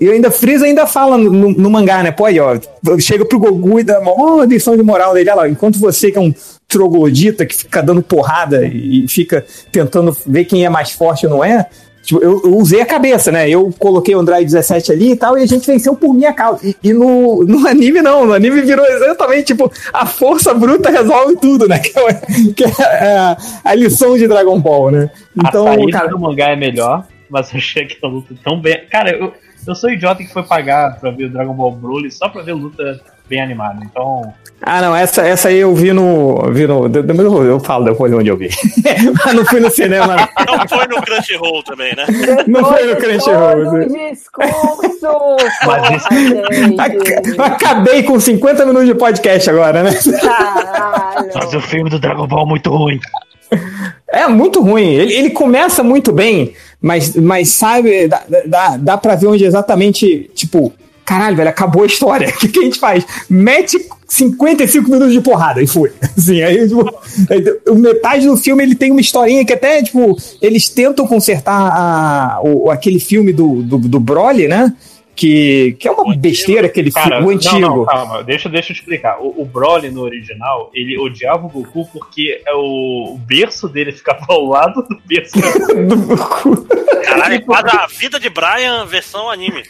E 0.03 0.11
ainda 0.11 0.31
Freeza 0.31 0.65
ainda 0.65 0.87
fala 0.87 1.17
no, 1.17 1.31
no- 1.31 1.53
no 1.53 1.71
mangá, 1.71 2.03
né? 2.03 2.11
Pô, 2.11 2.25
aí, 2.25 2.41
ó, 2.41 2.59
chega 2.99 3.25
pro 3.25 3.39
Goku 3.39 3.79
e 3.79 3.85
dá 3.85 4.01
uma 4.01 4.45
lição 4.45 4.77
de 4.77 4.83
moral 4.83 5.15
dele. 5.15 5.31
Olha 5.31 5.37
lá, 5.43 5.49
enquanto 5.49 5.79
você 5.79 6.11
que 6.11 6.19
é 6.19 6.21
um 6.21 6.35
troglodita 6.67 7.47
que 7.47 7.55
fica 7.55 7.83
dando 7.83 8.03
porrada 8.03 8.65
e 8.67 9.07
fica 9.09 9.45
tentando 9.71 10.17
ver 10.27 10.45
quem 10.45 10.65
é 10.65 10.69
mais 10.69 10.91
forte 10.91 11.27
ou 11.27 11.31
não 11.33 11.45
é. 11.45 11.67
Tipo, 12.03 12.21
eu, 12.21 12.41
eu 12.45 12.57
usei 12.57 12.81
a 12.81 12.87
cabeça, 12.87 13.31
né? 13.31 13.49
Eu 13.49 13.73
coloquei 13.79 14.13
o 14.13 14.19
Android 14.19 14.45
17 14.45 14.91
ali 14.91 15.13
e 15.13 15.17
tal, 15.17 15.39
e 15.39 15.43
a 15.43 15.47
gente 15.47 15.65
venceu 15.65 15.95
por 15.95 16.13
minha 16.13 16.33
causa. 16.33 16.67
E, 16.67 16.75
e 16.83 16.93
no, 16.93 17.45
no 17.45 17.65
anime, 17.69 18.03
não. 18.03 18.27
No 18.27 18.33
anime 18.33 18.61
virou 18.63 18.85
exatamente, 18.85 19.45
tipo, 19.45 19.71
a 19.93 20.05
força 20.05 20.53
bruta 20.53 20.91
resolve 20.91 21.37
tudo, 21.37 21.69
né? 21.69 21.79
Que 21.93 21.99
é, 22.01 22.15
que 22.57 22.65
é 22.65 23.17
a, 23.17 23.37
a 23.65 23.75
lição 23.77 24.19
de 24.19 24.27
Dragon 24.27 24.59
Ball, 24.59 24.91
né? 24.91 25.11
Então, 25.37 25.65
a 25.69 25.75
saída 25.75 25.93
cara, 25.93 26.09
do 26.09 26.19
mangá 26.19 26.49
é 26.49 26.57
melhor, 26.57 27.07
mas 27.31 27.53
eu 27.53 27.59
achei 27.59 27.87
que 27.87 27.97
a 28.05 28.09
luta 28.09 28.35
tão 28.43 28.61
bem. 28.61 28.81
Cara, 28.91 29.17
eu, 29.17 29.33
eu 29.67 29.75
sou 29.75 29.91
idiota 29.91 30.23
que 30.23 30.33
foi 30.33 30.43
pagar 30.43 30.99
pra 30.99 31.11
ver 31.11 31.25
o 31.25 31.31
Dragon 31.31 31.55
Ball 31.55 31.73
Broly 31.73 32.11
só 32.11 32.29
pra 32.29 32.43
ver 32.43 32.53
luta 32.55 33.01
bem 33.29 33.41
animada. 33.41 33.79
Então, 33.85 34.33
Ah, 34.61 34.81
não, 34.83 34.95
essa, 34.95 35.23
essa 35.27 35.49
aí 35.49 35.59
eu 35.59 35.75
vi 35.75 35.93
no. 35.93 36.37
Vi 36.53 36.67
no 36.67 36.87
eu, 36.87 37.45
eu 37.45 37.61
falo 37.61 37.85
depois 37.85 38.13
onde 38.13 38.29
eu 38.29 38.37
vi. 38.37 38.49
Mas 39.25 39.35
não 39.35 39.45
fui 39.47 39.61
no 39.61 39.71
cinema. 39.71 40.17
Não 40.47 40.69
foi 40.69 40.87
no 40.87 41.01
Crunchyroll 41.03 41.63
também, 41.63 41.95
né? 41.97 42.05
Não 42.47 42.65
foi 42.65 42.85
no 42.85 42.93
Foi 42.93 42.97
Crunchyroll. 42.97 43.65
todo 43.65 43.77
um 43.77 44.11
discurso! 44.13 45.37
Mas 45.67 45.89
gente. 45.89 46.81
Ac- 46.81 47.41
Acabei 47.41 48.03
com 48.03 48.19
50 48.21 48.67
minutos 48.67 48.87
de 48.89 48.95
podcast 48.95 49.49
agora, 49.49 49.83
né? 49.83 49.91
Caralho! 50.21 51.31
mas 51.35 51.55
o 51.55 51.61
filme 51.61 51.89
do 51.89 51.99
Dragon 51.99 52.27
Ball 52.27 52.45
é 52.45 52.49
muito 52.49 52.71
ruim. 52.71 53.01
É 54.13 54.27
muito 54.29 54.63
ruim. 54.63 54.93
Ele, 54.95 55.13
ele 55.15 55.31
começa 55.31 55.83
muito 55.83 56.13
bem, 56.13 56.55
mas, 56.83 57.15
mas 57.15 57.49
sabe, 57.51 58.09
dá, 58.09 58.25
dá, 58.47 58.77
dá 58.77 58.99
pra 58.99 59.15
ver 59.15 59.29
onde 59.29 59.45
exatamente, 59.45 60.29
tipo, 60.35 60.73
caralho, 61.05 61.37
velho, 61.37 61.49
acabou 61.49 61.85
a 61.85 61.87
história. 61.87 62.29
O 62.35 62.39
que, 62.39 62.49
que 62.49 62.59
a 62.59 62.63
gente 62.63 62.79
faz? 62.79 63.07
Mete 63.31 63.79
55 64.09 64.91
minutos 64.91 65.13
de 65.13 65.21
porrada 65.21 65.63
e 65.63 65.67
foi. 65.67 65.93
Assim, 66.19 66.43
aí, 66.43 66.69
tipo, 66.69 66.85
metade 67.77 68.27
do 68.27 68.37
filme 68.37 68.63
ele 68.63 68.75
tem 68.75 68.91
uma 68.91 69.01
historinha 69.01 69.45
que 69.45 69.53
até, 69.53 69.83
tipo, 69.83 70.17
eles 70.41 70.69
tentam 70.69 71.07
consertar 71.07 71.71
a, 71.73 72.41
o, 72.43 72.71
aquele 72.71 72.99
filme 72.99 73.33
do, 73.33 73.63
do, 73.63 73.79
do 73.79 74.01
Broly, 74.01 74.49
né? 74.49 74.75
Que, 75.15 75.77
que 75.79 75.87
é 75.87 75.91
uma 75.93 76.17
besteira 76.17 76.67
aquele 76.67 76.91
Cara, 76.91 77.19
filme, 77.19 77.27
o 77.27 77.37
antigo. 77.37 77.61
Não, 77.61 77.77
não, 77.77 77.85
calma, 77.85 78.23
deixa, 78.25 78.49
deixa 78.49 78.73
eu 78.73 78.77
te 78.77 78.81
explicar. 78.81 79.21
O, 79.21 79.43
o 79.43 79.45
Broly 79.45 79.91
no 79.91 80.01
original, 80.01 80.71
ele 80.73 80.99
odiava 80.99 81.47
o 81.47 81.51
Goku 81.51 81.87
porque 81.93 82.43
é 82.47 82.55
o, 82.55 83.15
o 83.15 83.19
berço 83.19 83.69
dele 83.69 83.93
ficava 83.93 84.25
ao 84.29 84.47
lado 84.47 84.83
do 84.83 84.99
berço 85.05 85.35
Caralho, 87.05 87.35
é 87.35 87.41
quase 87.41 87.77
a 87.77 87.87
vida 87.87 88.19
de 88.19 88.31
Brian 88.31 88.87
versão 88.87 89.31
anime. 89.31 89.63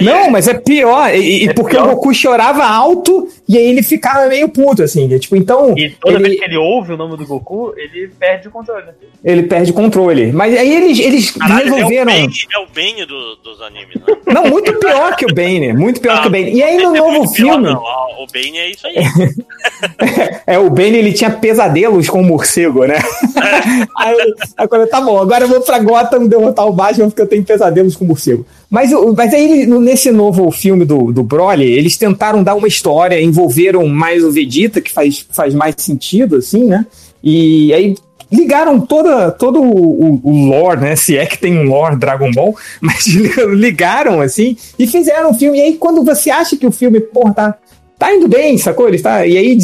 É 0.00 0.04
Não, 0.04 0.20
isso. 0.22 0.30
mas 0.30 0.48
é 0.48 0.54
pior, 0.54 1.14
e, 1.14 1.48
É 1.48 1.52
porque 1.52 1.76
pior. 1.76 1.86
o 1.88 1.94
Goku 1.96 2.14
chorava 2.14 2.64
alto 2.64 3.28
e 3.48 3.58
aí 3.58 3.64
ele 3.66 3.82
ficava 3.82 4.26
meio 4.26 4.48
puto, 4.48 4.82
assim. 4.82 5.06
Tipo, 5.18 5.36
então 5.36 5.76
E 5.76 5.90
toda 5.90 6.14
ele, 6.14 6.22
vez 6.28 6.38
que 6.38 6.44
ele 6.46 6.56
ouve 6.56 6.92
o 6.92 6.96
nome 6.96 7.16
do 7.16 7.26
Goku, 7.26 7.74
ele 7.76 8.08
perde 8.18 8.48
o 8.48 8.50
controle. 8.50 8.86
né? 8.86 8.92
ele 9.24 9.42
perde 9.44 9.70
o 9.70 9.74
controle. 9.74 10.32
Mas 10.32 10.56
aí 10.56 10.74
eles, 10.74 10.98
eles 10.98 11.30
Caralho, 11.30 11.74
resolveram. 11.74 12.10
é 12.10 12.14
o 12.14 12.20
Bane, 12.26 12.34
é 12.54 12.58
o 12.58 12.66
Bane 12.74 13.06
do- 13.06 13.36
dos 13.36 13.60
animes, 13.62 13.94
né? 13.96 14.02
Não, 14.32 14.44
muito 14.46 14.72
pior 14.78 15.14
que 15.14 15.26
o 15.26 15.34
Bane, 15.34 15.72
muito 15.74 16.00
pior 16.00 16.22
que 16.22 16.28
o 16.28 16.30
Bane. 16.30 16.52
E 16.52 16.62
aí 16.62 16.76
no 16.78 16.96
é 16.96 16.98
novo 16.98 17.20
pior, 17.32 17.52
filme, 17.52 17.64
não. 17.68 17.86
Ah, 17.86 18.06
O 18.22 18.26
Bane 18.32 18.58
é 18.58 18.70
isso 18.70 18.86
aí. 18.86 18.94
é, 20.46 20.58
o 20.58 20.70
Bane 20.70 20.96
ele 20.96 21.12
tinha 21.12 21.30
pesadelos 21.30 22.08
com 22.08 22.20
o 22.20 22.24
morcego, 22.24 22.84
né? 22.86 22.96
aí, 23.96 24.12
eu- 24.14 24.34
aí 24.58 24.68
eu, 24.70 24.88
tá 24.88 25.00
bom, 25.00 25.18
agora 25.18 25.44
eu 25.44 25.48
vou 25.48 25.60
pra 25.60 25.78
Gotham 25.78 26.26
derrotar 26.26 26.66
o 26.66 26.72
Batman 26.72 27.08
porque 27.08 27.22
eu 27.22 27.26
tenho 27.28 27.44
pesadelos 27.44 27.96
com 27.96 28.04
o 28.04 28.08
morcego. 28.08 28.46
Mas, 28.72 28.90
o- 28.90 29.12
mas 29.14 29.34
aí 29.34 29.66
nesse 29.66 30.10
novo 30.10 30.50
filme 30.50 30.86
do, 30.86 31.12
do 31.12 31.22
Broly, 31.22 31.70
eles 31.70 31.98
tentaram 31.98 32.42
dar 32.42 32.54
uma 32.54 32.66
história, 32.66 33.20
envolveram 33.20 33.86
mais 33.86 34.24
o 34.24 34.30
Vegeta, 34.32 34.80
que 34.80 34.90
faz, 34.90 35.26
faz 35.30 35.52
mais 35.52 35.74
sentido, 35.76 36.36
assim, 36.36 36.64
né? 36.64 36.86
E 37.22 37.70
aí 37.74 37.94
ligaram 38.32 38.80
toda, 38.80 39.30
todo 39.30 39.60
o, 39.60 40.20
o 40.24 40.46
lore, 40.46 40.80
né? 40.80 40.96
Se 40.96 41.18
é 41.18 41.26
que 41.26 41.36
tem 41.36 41.54
um 41.58 41.64
lore 41.64 41.96
Dragon 41.96 42.30
Ball, 42.32 42.56
mas 42.80 43.04
ligaram, 43.06 44.22
assim, 44.22 44.56
e 44.78 44.86
fizeram 44.86 45.32
um 45.32 45.34
filme. 45.34 45.58
E 45.58 45.60
aí 45.60 45.74
quando 45.74 46.02
você 46.02 46.30
acha 46.30 46.56
que 46.56 46.66
o 46.66 46.72
filme, 46.72 46.98
porra, 46.98 47.34
tá, 47.34 47.54
tá 47.98 48.14
indo 48.14 48.26
bem, 48.26 48.56
sacou? 48.56 48.88
Eles 48.88 49.02
tá, 49.02 49.26
e 49.26 49.36
aí, 49.36 49.58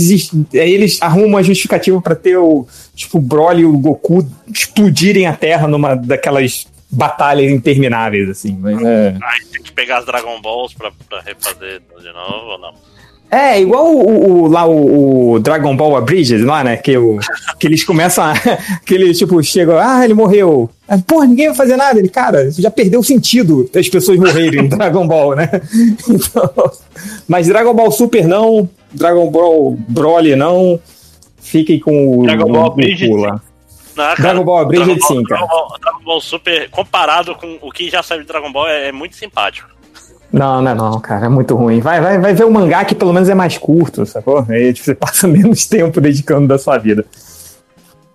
aí 0.53 0.71
eles 0.75 0.99
arrumam 1.01 1.29
uma 1.29 1.43
justificativa 1.43 1.99
pra 2.03 2.15
ter 2.15 2.37
o, 2.37 2.67
tipo, 2.95 3.17
o 3.17 3.23
Broly 3.23 3.63
e 3.63 3.65
o 3.65 3.79
Goku 3.79 4.23
explodirem 4.53 5.27
a 5.27 5.33
Terra 5.33 5.67
numa 5.67 5.95
daquelas 5.95 6.67
batalhas 6.91 7.51
intermináveis, 7.51 8.29
assim. 8.31 8.57
Mas, 8.61 8.81
é... 8.83 9.17
Aí 9.23 9.45
tem 9.53 9.63
que 9.63 9.73
pegar 9.73 9.99
as 9.99 10.07
Dragon 10.07 10.41
Balls 10.41 10.75
pra, 10.75 10.91
pra 11.09 11.21
refazer 11.21 11.81
de 12.01 12.13
novo 12.13 12.47
ou 12.53 12.59
não? 12.59 12.73
É, 13.31 13.61
igual 13.61 13.95
o, 13.95 14.45
o- 14.45 14.49
lá 14.49 14.65
o, 14.65 15.33
o 15.33 15.39
Dragon 15.39 15.77
Ball 15.77 15.97
Abridged 15.97 16.43
lá, 16.45 16.65
né? 16.65 16.79
Que, 16.79 16.97
o, 16.97 17.19
que 17.61 17.67
eles 17.67 17.85
começam 17.85 18.25
a. 18.25 18.33
Que 18.87 18.95
eles, 18.95 19.19
tipo, 19.19 19.43
chegam, 19.43 19.77
ah, 19.79 20.03
ele 20.03 20.15
morreu. 20.15 20.71
Ah, 20.89 20.97
Porra, 21.07 21.27
ninguém 21.27 21.49
vai 21.49 21.57
fazer 21.57 21.77
nada. 21.77 21.99
Ele, 21.99 22.09
cara, 22.09 22.51
já 22.51 22.71
perdeu 22.71 23.01
o 23.01 23.05
sentido 23.05 23.69
das 23.71 23.87
pessoas 23.87 24.19
morrerem 24.19 24.65
em 24.65 24.69
Dragon 24.71 25.07
Ball, 25.07 25.37
né? 25.37 25.51
Então, 26.09 26.73
mas 27.29 27.47
Dragon 27.49 27.75
Ball 27.75 27.91
Super 27.93 28.27
não, 28.27 28.67
Dragon 28.95 29.31
Ball 29.31 29.77
Broly 29.89 30.35
não. 30.35 30.81
Fiquem 31.37 31.79
com 31.79 32.21
o. 32.21 32.23
Dragon 32.25 32.51
Ball 32.51 32.75
lá. 33.19 33.43
Não, 33.99 34.05
cara, 34.15 34.23
Dragon 34.23 34.45
Ball 34.45 34.59
Abridged, 34.59 34.87
Dragon 34.87 35.01
Ball- 35.01 35.09
sim, 35.17 35.23
cara. 35.25 35.41
Dragon 35.47 35.57
Ball, 35.69 35.79
Dragon 35.81 36.01
Ball 36.05 36.21
Super, 36.21 36.71
comparado 36.71 37.35
com 37.35 37.59
o 37.61 37.71
que 37.71 37.91
já 37.91 38.03
saiu 38.03 38.21
de 38.23 38.27
Dragon 38.27 38.53
Ball, 38.53 38.69
é, 38.69 38.89
é 38.89 38.93
muito 38.93 39.17
simpático. 39.17 39.69
Não, 40.33 40.61
não, 40.61 40.71
é 40.71 40.75
não, 40.75 41.01
cara, 41.01 41.27
é 41.27 41.29
muito 41.29 41.57
ruim. 41.57 41.81
Vai, 41.81 42.01
vai, 42.01 42.19
vai 42.19 42.35
ver 42.35 42.45
o 42.45 42.51
mangá 42.51 42.85
que 42.85 42.95
pelo 42.95 43.13
menos 43.13 43.29
é 43.29 43.35
mais 43.35 43.57
curto, 43.59 44.05
sacou? 44.07 44.45
Aí 44.49 44.73
tipo, 44.73 44.85
você 44.85 44.95
passa 44.97 45.27
menos 45.27 45.67
tempo 45.67 46.01
dedicando 46.01 46.47
da 46.47 46.59
sua 46.59 46.77
vida. 46.79 47.05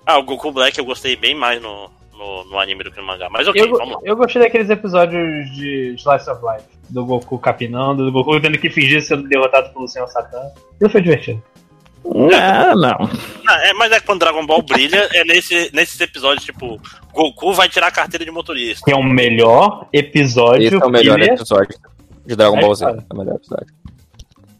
Ah, 0.06 0.18
o 0.20 0.24
Goku 0.24 0.52
Black 0.52 0.78
eu 0.78 0.86
gostei 0.86 1.16
bem 1.16 1.34
mais 1.34 1.62
no, 1.62 1.90
no, 2.18 2.44
no 2.46 2.60
anime 2.60 2.84
do 2.84 2.92
que 2.92 3.00
no 3.02 3.08
mangá. 3.08 3.28
Mas 3.32 3.48
ok, 3.48 3.62
Eu, 3.64 3.72
vamos 3.78 3.96
lá. 3.96 4.00
eu 4.04 4.16
gostei 4.16 4.42
daqueles 4.42 4.70
episódios 4.70 5.50
de 5.56 5.96
Slice 5.98 6.30
of 6.30 6.42
Life. 6.44 6.66
Do 6.90 7.06
Goku 7.06 7.40
capinando, 7.40 8.06
do 8.06 8.12
Goku 8.12 8.40
tendo 8.40 8.58
que 8.60 8.70
fingir 8.70 9.02
sendo 9.02 9.28
derrotado 9.28 9.74
pelo 9.74 9.88
Senhor 9.88 10.08
Satã. 10.10 10.40
Isso 10.80 10.90
foi 10.92 11.02
divertido. 11.02 11.42
Ah, 12.06 12.76
não. 12.76 13.10
Ah, 13.47 13.68
é, 13.68 13.74
mas 13.74 13.91
é 13.91 13.99
que 13.99 14.06
quando 14.06 14.20
Dragon 14.20 14.45
Ball 14.45 14.62
brilha, 14.62 15.10
é 15.14 15.24
nesse, 15.24 15.70
nesses 15.74 15.99
episódios, 15.99 16.43
tipo, 16.45 16.80
Goku 17.14 17.54
vai 17.54 17.70
tirar 17.70 17.88
a 17.88 17.91
carteira 17.91 18.26
de 18.26 18.32
motorista. 18.32 18.84
Que 18.86 18.91
é 18.91 18.95
o 18.95 19.04
melhor 19.04 19.88
episódio. 19.93 20.66
Esse 20.68 20.76
é 20.76 20.86
o 20.86 20.89
melhor 20.89 21.18
filler. 21.20 21.34
episódio 21.34 21.76
de 22.26 22.36
Dragon 22.36 22.58
É, 22.58 22.62
Ball 22.62 22.76
Z. 22.76 22.86
É 22.86 23.14
o 23.14 23.18
melhor 23.18 23.36
episódio. 23.36 23.68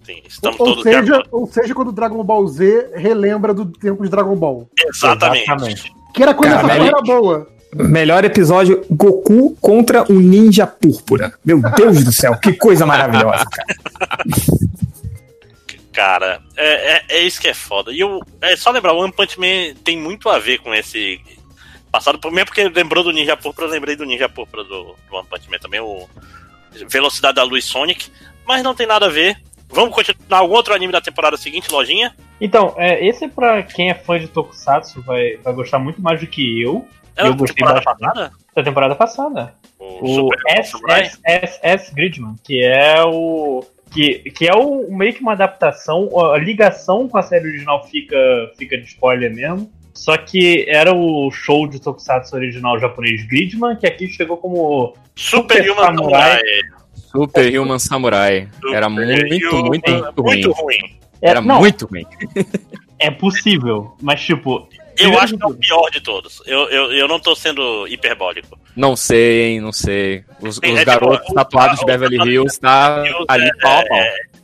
Sim, 0.06 0.22
estamos 0.28 0.60
Ou 0.60 0.66
todos 0.68 0.84
seja, 0.84 1.24
ou 1.32 1.48
seja, 1.48 1.74
quando 1.74 1.88
o 1.90 1.94
Dragon 1.94 2.22
Ball 2.24 2.46
Z 2.48 2.92
relembra 2.96 3.54
do 3.54 3.66
tempo 3.66 4.04
de 4.04 4.10
Dragon 4.10 4.36
Ball. 4.36 4.68
Exatamente. 4.78 5.44
Exatamente. 5.44 5.94
Que 6.14 6.24
era 6.24 6.34
quando 6.34 6.50
Cara, 6.52 6.60
essa 6.60 6.68
velho. 6.80 6.92
porra 6.92 7.04
era 7.10 7.22
boa. 7.22 7.48
Melhor 7.76 8.24
episódio: 8.26 8.84
Goku 8.92 9.56
contra 9.62 10.04
o 10.12 10.14
Ninja 10.20 10.68
Púrpura. 10.68 11.34
Meu 11.44 11.60
Deus 11.76 12.04
do 12.04 12.12
céu, 12.12 12.38
que 12.38 12.54
coisa 12.54 12.86
maravilhosa, 12.86 13.46
cara. 13.46 13.68
Cara, 15.94 16.42
é, 16.58 16.96
é, 16.96 17.04
é 17.10 17.20
isso 17.22 17.40
que 17.40 17.48
é 17.48 17.54
foda. 17.54 17.92
E 17.92 18.00
eu, 18.00 18.20
é 18.42 18.56
só 18.56 18.72
lembrar, 18.72 18.94
o 18.94 19.00
One 19.00 19.14
Punch 19.14 19.40
Man 19.40 19.76
tem 19.84 19.98
muito 19.98 20.28
a 20.28 20.40
ver 20.40 20.58
com 20.58 20.74
esse 20.74 21.22
passado, 21.92 22.18
por 22.18 22.32
mesmo 22.32 22.48
porque 22.48 22.68
lembrou 22.68 23.04
do 23.04 23.12
Ninja 23.12 23.38
Púrpura, 23.38 23.68
eu 23.68 23.72
lembrei 23.72 23.96
do 23.96 24.04
Ninja 24.06 24.28
Púrpura 24.28 24.64
do, 24.64 24.96
do 25.08 25.16
One 25.16 25.28
Punch 25.30 25.50
Man 25.50 25.60
também, 25.60 25.80
o 25.80 26.10
Velocidade 26.90 27.36
da 27.36 27.44
Luz 27.44 27.66
Sonic, 27.66 28.12
mas 28.46 28.64
não 28.64 28.74
tem 28.74 28.88
nada 28.88 29.06
a 29.06 29.10
ver. 29.10 29.38
Vamos 29.70 29.94
continuar 29.94 30.40
algum 30.40 30.56
outro 30.56 30.74
anime 30.74 30.92
da 30.92 31.02
temporada 31.02 31.38
seguinte, 31.38 31.72
lojinha? 31.72 32.16
Então, 32.42 32.74
é, 32.78 33.04
esse 33.06 33.28
pra 33.28 33.64
quem 33.64 33.90
é 33.90 33.94
fã 33.94 34.20
de 34.20 34.28
Tokusatsu 34.28 35.02
vai, 35.02 35.38
vai 35.38 35.54
gostar 35.54 35.80
muito 35.80 36.02
mais 36.02 36.20
do 36.20 36.28
que 36.28 36.62
eu. 36.62 36.88
Era 37.16 37.28
Eu 37.28 37.36
gostei 37.36 37.56
temporada 37.56 37.82
bastante. 37.84 38.00
passada? 38.14 38.32
Da 38.56 38.64
temporada 38.64 38.96
passada. 38.96 39.56
O, 39.80 40.04
O 40.04 40.16
Super 40.16 40.40
S, 40.48 40.72
Samurai? 40.72 41.02
S, 41.02 41.20
S, 41.24 41.60
S 41.62 41.96
Gridman, 41.96 42.36
que 42.44 42.64
é 42.64 43.04
o. 43.04 43.64
Que, 43.94 44.20
que 44.32 44.48
é 44.48 44.54
o, 44.56 44.92
meio 44.92 45.14
que 45.14 45.22
uma 45.22 45.34
adaptação, 45.34 46.10
a 46.34 46.38
ligação 46.38 47.08
com 47.08 47.18
a 47.18 47.22
série 47.22 47.48
original 47.48 47.86
fica, 47.88 48.18
fica 48.58 48.78
de 48.78 48.86
spoiler 48.86 49.34
mesmo. 49.34 49.72
Só 49.94 50.18
que 50.18 50.66
era 50.68 50.92
o 50.96 51.30
show 51.30 51.68
de 51.68 51.80
Tokusatsu 51.80 52.36
original 52.36 52.80
japonês 52.80 53.24
Gridman, 53.28 53.76
que 53.76 53.86
aqui 53.86 54.08
chegou 54.08 54.38
como 54.38 54.96
Super 55.16 55.58
Super 55.58 55.72
Human 55.72 55.84
Samurai. 55.86 56.22
Samurai. 56.32 56.42
Super 56.96 57.60
Human 57.60 57.80
Samurai. 57.80 58.50
Era 58.74 58.90
Super 58.90 59.06
muito, 59.30 59.56
Human- 59.56 59.68
muito, 59.68 59.92
muito 59.92 60.22
ruim. 60.22 60.24
Muito 60.24 60.52
ruim. 60.54 60.78
Era 61.22 61.40
não, 61.42 61.60
muito 61.60 61.86
ruim. 61.86 62.06
é 63.00 63.12
possível, 63.12 63.94
mas 64.02 64.20
tipo. 64.22 64.68
Eu 64.94 65.10
primeiro 65.12 65.24
acho 65.24 65.38
que 65.38 65.44
é 65.44 65.48
o 65.48 65.54
pior 65.56 65.90
de 65.90 66.02
todos. 66.02 66.42
Eu, 66.46 66.70
eu, 66.70 66.92
eu 66.94 67.08
não 67.08 67.20
tô 67.20 67.36
sendo 67.36 67.88
hiperbólico. 67.88 68.58
Não 68.76 68.96
sei, 68.96 69.44
hein, 69.54 69.62
não 69.62 69.72
sei. 69.72 70.24
Os, 70.42 70.60
É, 70.62 70.68
os 70.68 70.74
tipo, 70.80 70.86
garotos 70.86 71.30
o- 71.30 71.34
tatuados 71.34 71.78
de 71.80 71.84
o- 71.84 71.88
Beverly 71.88 72.18
Hills 72.18 72.60
tá 72.60 73.04
Hills 73.06 73.26
ali 73.28 73.46
é- 73.48 73.62
pau 73.62 73.80
a 73.80 73.86
pau. 73.88 73.98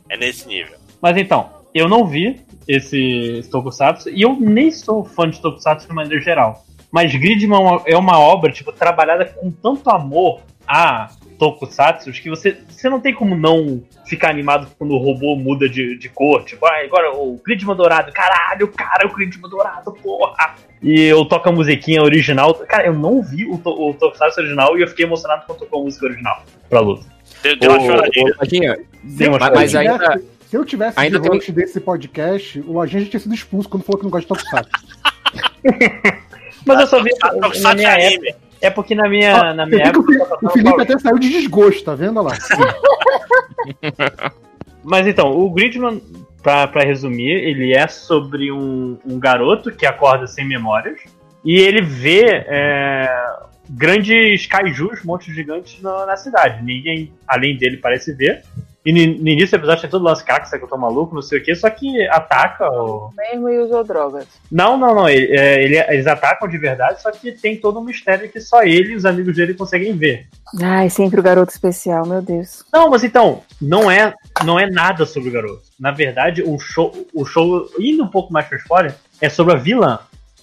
É 0.08 0.16
nesse 0.16 0.46
nível. 0.48 0.76
Mas 1.00 1.16
então, 1.16 1.50
eu 1.74 1.88
não 1.88 2.06
vi 2.06 2.40
esse 2.66 3.42
Tokusatsu 3.50 4.10
e 4.10 4.22
eu 4.22 4.36
nem 4.38 4.70
sou 4.70 5.04
fã 5.04 5.28
de 5.28 5.40
Tokusatsu 5.40 5.88
de 5.88 5.94
maneira 5.94 6.22
geral. 6.22 6.64
Mas 6.90 7.12
Gridman 7.14 7.56
é 7.56 7.60
uma- 7.62 7.82
é 7.86 7.96
uma 7.96 8.18
obra, 8.18 8.50
tipo, 8.52 8.72
trabalhada 8.72 9.24
com 9.24 9.50
tanto 9.50 9.88
amor 9.90 10.40
a 10.66 11.08
Tokusatsu 11.40 12.12
que 12.12 12.28
você, 12.28 12.58
você 12.68 12.90
não 12.90 13.00
tem 13.00 13.14
como 13.14 13.34
não 13.34 13.82
ficar 14.04 14.28
animado 14.28 14.68
quando 14.78 14.92
o 14.92 14.98
robô 14.98 15.34
muda 15.34 15.66
de, 15.66 15.96
de 15.96 16.08
cor. 16.10 16.44
Tipo, 16.44 16.66
ah, 16.66 16.82
agora 16.84 17.16
o 17.16 17.40
Gridman 17.42 17.74
dourado, 17.74 18.12
caralho, 18.12 18.68
cara, 18.68 19.06
o 19.06 19.12
Gridman 19.12 19.48
dourado, 19.48 19.90
porra! 19.94 20.54
E 20.82 21.00
eu 21.04 21.24
toco 21.24 21.48
a 21.48 21.52
musiquinha 21.52 22.02
original. 22.02 22.54
Cara, 22.54 22.86
eu 22.86 22.92
não 22.92 23.22
vi 23.22 23.46
o, 23.46 23.56
to, 23.56 23.70
o 23.70 23.94
Tokusatsu 23.94 24.40
original 24.40 24.76
e 24.78 24.82
eu 24.82 24.88
fiquei 24.88 25.06
emocionado 25.06 25.44
quando 25.46 25.60
tocou 25.60 25.80
a 25.80 25.84
música 25.84 26.04
original 26.04 26.44
pra 26.68 26.80
luta. 26.80 27.06
Deu, 27.42 27.56
deu 27.58 27.70
uma 27.70 27.80
choradinha. 27.80 28.78
Deu 29.02 29.30
uma 29.30 29.38
mas, 29.38 29.50
mas 29.54 29.70
Se 29.70 29.76
eu 29.76 29.80
ainda, 29.80 29.98
tivesse- 29.98 30.24
Se 30.46 30.56
eu 30.56 30.64
tivesse 30.66 31.00
ainda 31.00 31.18
de 31.20 31.30
tem- 31.30 31.54
desse 31.54 31.80
podcast, 31.80 32.60
o 32.60 32.72
Lojinha 32.72 33.02
já 33.04 33.10
tinha 33.10 33.20
sido 33.20 33.34
expulso 33.34 33.66
quando 33.68 33.82
falou 33.82 33.98
que 33.98 34.04
não 34.04 34.10
gosta 34.10 34.34
de 34.34 34.40
Tokusatsu. 34.40 34.70
Mas 36.66 36.80
eu 36.80 36.86
só 36.86 37.02
vi 37.02 37.10
Tokusatsu 37.18 37.62
na 37.62 37.74
minha 37.74 37.98
é 37.98 38.12
época. 38.12 38.49
É 38.60 38.70
porque 38.70 38.94
na 38.94 39.08
minha, 39.08 39.54
na 39.54 39.64
Você 39.64 39.76
minha 39.76 39.84
o 39.84 39.88
época. 39.88 40.12
Felipe, 40.12 40.46
o 40.46 40.50
Felipe 40.50 40.82
até 40.82 40.98
saiu 40.98 41.18
de 41.18 41.30
desgosto, 41.30 41.84
tá 41.84 41.94
vendo 41.94 42.20
Olha 42.20 42.30
lá? 42.30 42.36
Mas 44.82 45.06
então, 45.06 45.30
o 45.30 45.50
Gridman, 45.50 46.00
pra, 46.42 46.66
pra 46.66 46.84
resumir, 46.84 47.30
ele 47.30 47.72
é 47.72 47.86
sobre 47.86 48.50
um, 48.50 48.98
um 49.04 49.18
garoto 49.18 49.70
que 49.70 49.86
acorda 49.86 50.26
sem 50.26 50.46
memórias 50.46 51.00
e 51.44 51.58
ele 51.58 51.82
vê 51.82 52.24
é, 52.26 53.08
grandes 53.68 54.46
kaijus, 54.46 55.04
monstros 55.04 55.34
gigantes 55.34 55.80
na, 55.82 56.06
na 56.06 56.16
cidade. 56.16 56.64
Ninguém 56.64 57.12
além 57.26 57.56
dele 57.56 57.76
parece 57.76 58.14
ver. 58.14 58.42
E 58.84 58.92
no, 58.92 58.98
início 59.28 59.50
do 59.50 59.56
episódio 59.60 59.82
tem 59.82 59.90
todo 59.90 60.02
lance, 60.04 60.24
cara, 60.24 60.40
que 60.48 60.56
eu 60.56 60.66
tô 60.68 60.76
maluco, 60.78 61.14
não 61.14 61.20
sei 61.20 61.38
o 61.38 61.42
que, 61.44 61.54
só 61.54 61.68
que 61.68 62.06
ataca 62.08 62.66
o. 62.70 63.10
Mesmo 63.14 63.48
e 63.50 63.58
usou 63.58 63.84
drogas. 63.84 64.26
Não, 64.50 64.78
não, 64.78 64.94
não. 64.94 65.06
ele- 65.08 65.36
é, 65.36 65.62
ele- 65.62 65.76
eles 65.78 66.06
atacam 66.06 66.48
de 66.48 66.56
verdade, 66.56 67.02
só 67.02 67.10
que 67.10 67.30
tem 67.32 67.56
todo 67.56 67.78
um 67.78 67.84
mistério 67.84 68.30
que 68.30 68.40
só 68.40 68.62
ele 68.62 68.92
e 68.92 68.96
os 68.96 69.04
amigos 69.04 69.36
dele 69.36 69.52
conseguem 69.52 69.92
ver. 69.94 70.26
Ai, 70.62 70.88
sempre 70.88 71.20
o 71.20 71.22
garoto 71.22 71.52
especial, 71.52 72.06
meu 72.06 72.22
Deus. 72.22 72.64
Não, 72.72 72.88
mas 72.88 73.04
então, 73.04 73.42
não 73.60 73.90
é, 73.90 74.14
não 74.44 74.58
é 74.58 74.68
nada 74.70 75.04
sobre 75.04 75.28
o 75.28 75.32
garoto. 75.32 75.60
Na 75.78 75.90
verdade, 75.90 76.42
o 76.42 76.58
show, 76.58 76.90
o 77.14 77.24
show, 77.26 77.68
indo 77.78 78.02
um 78.02 78.08
pouco 78.08 78.32
mais 78.32 78.46
pra 78.46 78.56
spoiler, 78.58 78.94
é 79.20 79.28
sobre 79.28 79.52
a 79.52 79.56
vilã. 79.58 79.98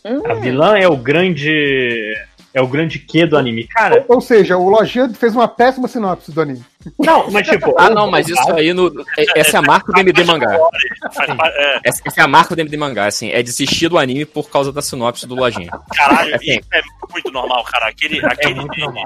Hum, 0.05 0.21
A 0.29 0.35
vilã 0.35 0.77
é 0.77 0.87
o 0.87 0.95
grande. 0.95 2.15
É 2.57 2.61
o 2.61 2.67
grande 2.67 2.97
quê 2.97 3.25
do 3.27 3.37
anime. 3.37 3.67
Cara, 3.67 4.03
Ou 4.07 4.19
seja, 4.19 4.57
o 4.57 4.67
Lojinha 4.67 5.07
fez 5.09 5.35
uma 5.35 5.47
péssima 5.47 5.87
sinopse 5.87 6.31
do 6.31 6.41
anime. 6.41 6.65
não, 6.97 7.29
mas 7.29 7.47
tipo. 7.47 7.75
Ah, 7.77 7.87
não, 7.89 8.09
mas 8.09 8.27
isso 8.27 8.51
aí 8.53 8.73
no. 8.73 8.87
é- 9.17 9.25
Essa 9.39 9.57
é 9.57 9.59
a 9.59 9.61
marca 9.61 9.91
do 9.91 9.99
MD 9.99 10.23
Mangá. 10.23 10.55
É, 10.55 11.79
Essa, 11.83 12.01
essa 12.05 12.21
é 12.21 12.23
a 12.23 12.27
marca 12.27 12.55
do 12.55 12.59
MD 12.61 12.75
Mangá, 12.77 13.05
assim. 13.05 13.29
É 13.29 13.43
desistir 13.43 13.89
do 13.89 13.97
anime 13.99 14.25
por 14.25 14.49
causa 14.49 14.71
da 14.71 14.81
sinopse 14.81 15.27
do 15.27 15.35
Lojinha. 15.35 15.69
caralho, 15.95 16.35
Assim. 16.35 16.51
isso 16.57 16.67
é 16.73 16.81
muito 17.11 17.31
normal, 17.31 17.63
cara. 17.65 17.89
Aquele, 17.89 18.19
É 18.19 18.25
aquele, 18.25 18.55
muito 18.55 18.73
de, 18.73 18.81
normal. 18.81 19.03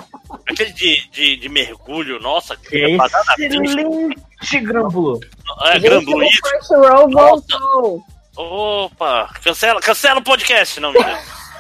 aquele 0.49 0.72
de, 0.72 1.10
de, 1.12 1.36
de 1.36 1.49
mergulho, 1.49 2.20
nossa, 2.22 2.56
Que 2.56 2.78
é 2.78 2.95
excelente, 2.95 4.60
Grambulo. 4.62 5.20
é, 5.66 5.74
gente, 5.74 5.82
Grambuí. 5.84 6.26
o 6.28 6.41
Crunchyroll 6.41 7.10
voltou. 7.12 8.04
Opa, 8.38 9.30
cancela, 9.43 9.82
cancela 9.82 10.20
o 10.20 10.24
podcast, 10.24 10.80
não. 10.80 10.93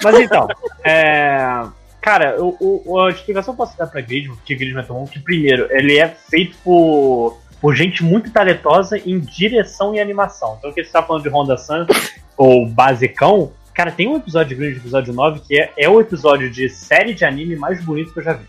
Mas 0.03 0.19
então, 0.19 0.47
é. 0.85 1.63
Cara, 2.01 2.35
o, 2.41 2.81
o- 2.85 2.99
a 2.99 3.09
explicação 3.11 3.53
que 3.53 3.61
eu 3.61 3.65
posso 3.65 3.77
dar 3.77 3.87
pra 3.87 4.01
Gridman, 4.01 4.35
que 4.43 4.55
Gridman 4.55 4.83
é 4.83 4.85
tão 4.87 4.95
bom, 4.95 5.05
que 5.05 5.19
primeiro, 5.19 5.67
ele 5.69 5.99
é 5.99 6.07
feito 6.07 6.57
por, 6.63 7.37
por 7.61 7.75
gente 7.75 8.03
muito 8.03 8.31
talentosa 8.31 8.97
em 8.97 9.19
direção 9.19 9.93
e 9.93 9.99
animação. 9.99 10.55
Então, 10.57 10.71
o 10.71 10.73
que 10.73 10.83
você 10.83 10.91
tá 10.91 11.03
falando 11.03 11.23
de 11.23 11.29
Honda 11.29 11.57
Sun, 11.57 11.85
ou 12.35 12.65
Basicão, 12.67 13.51
cara, 13.73 13.91
tem 13.91 14.07
um 14.07 14.17
episódio 14.17 14.57
grande, 14.57 14.77
episódio 14.77 15.13
9, 15.13 15.41
que 15.41 15.59
é, 15.61 15.71
é 15.77 15.87
o 15.87 16.01
episódio 16.01 16.49
de 16.49 16.67
série 16.69 17.13
de 17.13 17.23
anime 17.23 17.55
mais 17.55 17.83
bonito 17.85 18.11
que 18.13 18.19
eu 18.19 18.23
já 18.23 18.33
vi. 18.33 18.45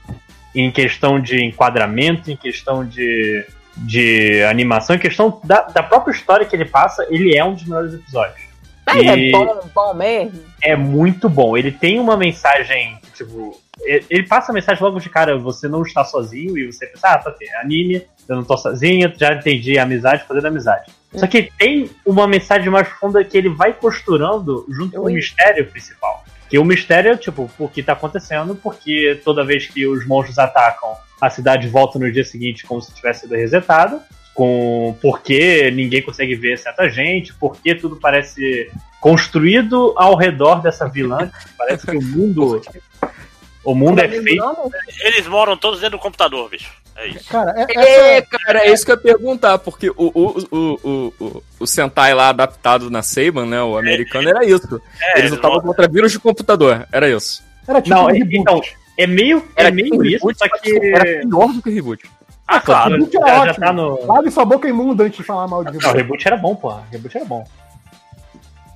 Em 0.55 0.71
questão 0.71 1.21
de 1.21 1.45
enquadramento, 1.45 2.31
em 2.31 2.37
questão 2.37 2.85
de, 2.87 3.45
de 3.77 4.43
animação, 4.45 4.97
em 4.97 4.99
questão 4.99 5.41
da, 5.45 5.63
da 5.63 5.83
própria 5.83 6.13
história 6.13 6.47
que 6.47 6.55
ele 6.57 6.65
passa, 6.67 7.07
ele 7.11 7.37
é 7.37 7.45
um 7.45 7.53
dos 7.55 7.65
melhores 7.65 7.95
episódios. 7.95 8.41
Mas 8.87 8.97
E- 9.03 9.29
é 9.29 9.31
bom, 9.31 9.61
bom 9.75 9.95
mesmo. 9.95 10.41
é 10.63 10.75
muito 10.77 11.29
bom. 11.29 11.57
Ele 11.57 11.71
tem 11.71 11.99
uma 12.01 12.17
mensagem, 12.17 12.99
tipo, 13.15 13.61
ele 13.87 14.27
passa 14.27 14.53
a 14.53 14.55
mensagem 14.55 14.83
logo 14.83 14.99
de 14.99 15.09
cara, 15.09 15.39
você 15.39 15.69
não 15.69 15.83
está 15.83 16.05
sozinho, 16.05 16.57
e 16.59 16.71
você 16.71 16.87
pensa, 16.87 17.09
ah, 17.09 17.19
tá 17.19 17.31
ok, 17.31 17.49
anime, 17.63 18.07
eu 18.29 18.37
não 18.37 18.45
tô 18.45 18.57
sozinho, 18.57 19.13
já 19.17 19.35
entendi 19.35 19.79
a 19.79 19.83
amizade, 19.83 20.25
fazendo 20.27 20.47
amizade. 20.47 20.91
Só 21.15 21.27
que 21.27 21.51
tem 21.59 21.91
uma 22.07 22.27
mensagem 22.27 22.71
mais 22.71 22.89
profunda 22.89 23.23
que 23.23 23.37
ele 23.37 23.51
vai 23.51 23.73
costurando 23.73 24.65
junto 24.71 24.97
com 24.97 25.09
o 25.09 25.13
mistério 25.13 25.67
principal. 25.67 26.25
Que 26.49 26.59
o 26.59 26.65
mistério 26.65 27.13
é, 27.13 27.17
tipo, 27.17 27.51
o 27.59 27.69
que 27.69 27.83
tá 27.83 27.93
acontecendo, 27.93 28.55
porque 28.55 29.21
toda 29.25 29.45
vez 29.45 29.67
que 29.67 29.87
os 29.87 30.07
monstros 30.07 30.39
atacam, 30.39 30.95
a 31.21 31.31
cidade 31.31 31.69
volta 31.69 31.99
no 31.99 32.11
dia 32.11 32.25
seguinte 32.25 32.67
como 32.67 32.81
se 32.81 32.95
tivesse 32.95 33.21
sido 33.21 33.35
resetada. 33.35 34.03
Com 34.35 34.97
por 35.01 35.21
que 35.21 35.71
ninguém 35.71 36.03
consegue 36.03 36.35
ver 36.35 36.59
certa 36.59 36.89
gente, 36.89 37.35
por 37.35 37.57
que 37.57 37.75
tudo 37.75 37.97
parece 37.97 38.71
construído 39.01 39.93
ao 39.97 40.17
redor 40.17 40.63
dessa 40.63 40.89
vilã. 40.89 41.31
Parece 41.59 41.87
que 41.87 41.97
o 41.97 42.03
mundo. 42.03 42.61
O 43.65 43.75
mundo 43.75 44.01
é 44.01 44.09
feito. 44.09 44.45
Eles 45.01 45.27
moram 45.27 45.57
todos 45.57 45.81
dentro 45.81 45.99
do 45.99 46.03
computador, 46.03 46.49
bicho. 46.51 46.71
É 46.97 47.07
isso. 47.09 47.29
Cara, 47.31 47.55
é, 47.57 47.67
É, 47.79 48.17
essa, 48.19 48.27
cara, 48.27 48.59
é 48.67 48.73
isso 48.73 48.85
que 48.85 48.93
eu 48.93 48.97
ia 48.97 49.03
perguntar, 49.03 49.59
porque 49.59 49.89
o, 49.91 49.95
o, 49.97 50.47
o, 50.51 50.79
o, 50.85 51.15
o, 51.21 51.43
o 51.61 51.67
Sentai 51.67 52.13
lá 52.13 52.29
adaptado 52.31 52.91
na 52.91 53.03
Seiban, 53.03 53.47
né, 53.47 53.63
o 53.63 53.79
americano, 53.79 54.29
era 54.29 54.45
isso. 54.45 54.81
É, 55.01 55.21
Eles 55.21 55.31
lutavam 55.31 55.61
contra 55.61 55.89
vírus 55.89 56.13
de 56.13 56.19
computador, 56.19 56.87
era 56.93 57.09
isso. 57.09 57.43
era 57.67 57.81
tipo 57.81 57.95
Não, 57.95 58.07
um 58.07 58.11
é- 58.11 58.15
reboot. 58.15 58.37
então, 58.37 58.61
é 58.99 59.07
meio, 59.07 59.43
é 59.57 59.71
meio 59.71 59.91
tipo 59.91 60.05
isso, 60.05 60.27
reboot, 60.27 60.39
só 60.39 60.49
que. 60.59 60.87
Era 60.87 61.05
pior 61.27 61.49
do 61.53 61.63
que 61.63 61.71
o 61.71 61.73
reboot. 61.75 62.11
Ah, 62.47 62.61
claro. 62.61 62.93
Reboot 62.93 63.17
era 63.17 63.27
já, 63.27 63.33
já 63.35 63.43
ótimo. 63.53 63.67
tá 63.67 63.73
no. 63.73 64.07
Lave 64.07 64.31
sua 64.31 64.45
boca 64.45 64.69
imunda 64.69 65.05
antes 65.05 65.17
de 65.19 65.23
falar 65.25 65.47
mal 65.49 65.65
de 65.65 65.71
Não, 65.73 65.79
o 65.79 65.81
reboot. 65.81 65.97
reboot 65.97 66.27
era 66.29 66.37
bom, 66.37 66.55
porra. 66.57 66.83
O 66.89 66.93
reboot 66.93 67.17
era 67.17 67.25
bom. 67.25 67.45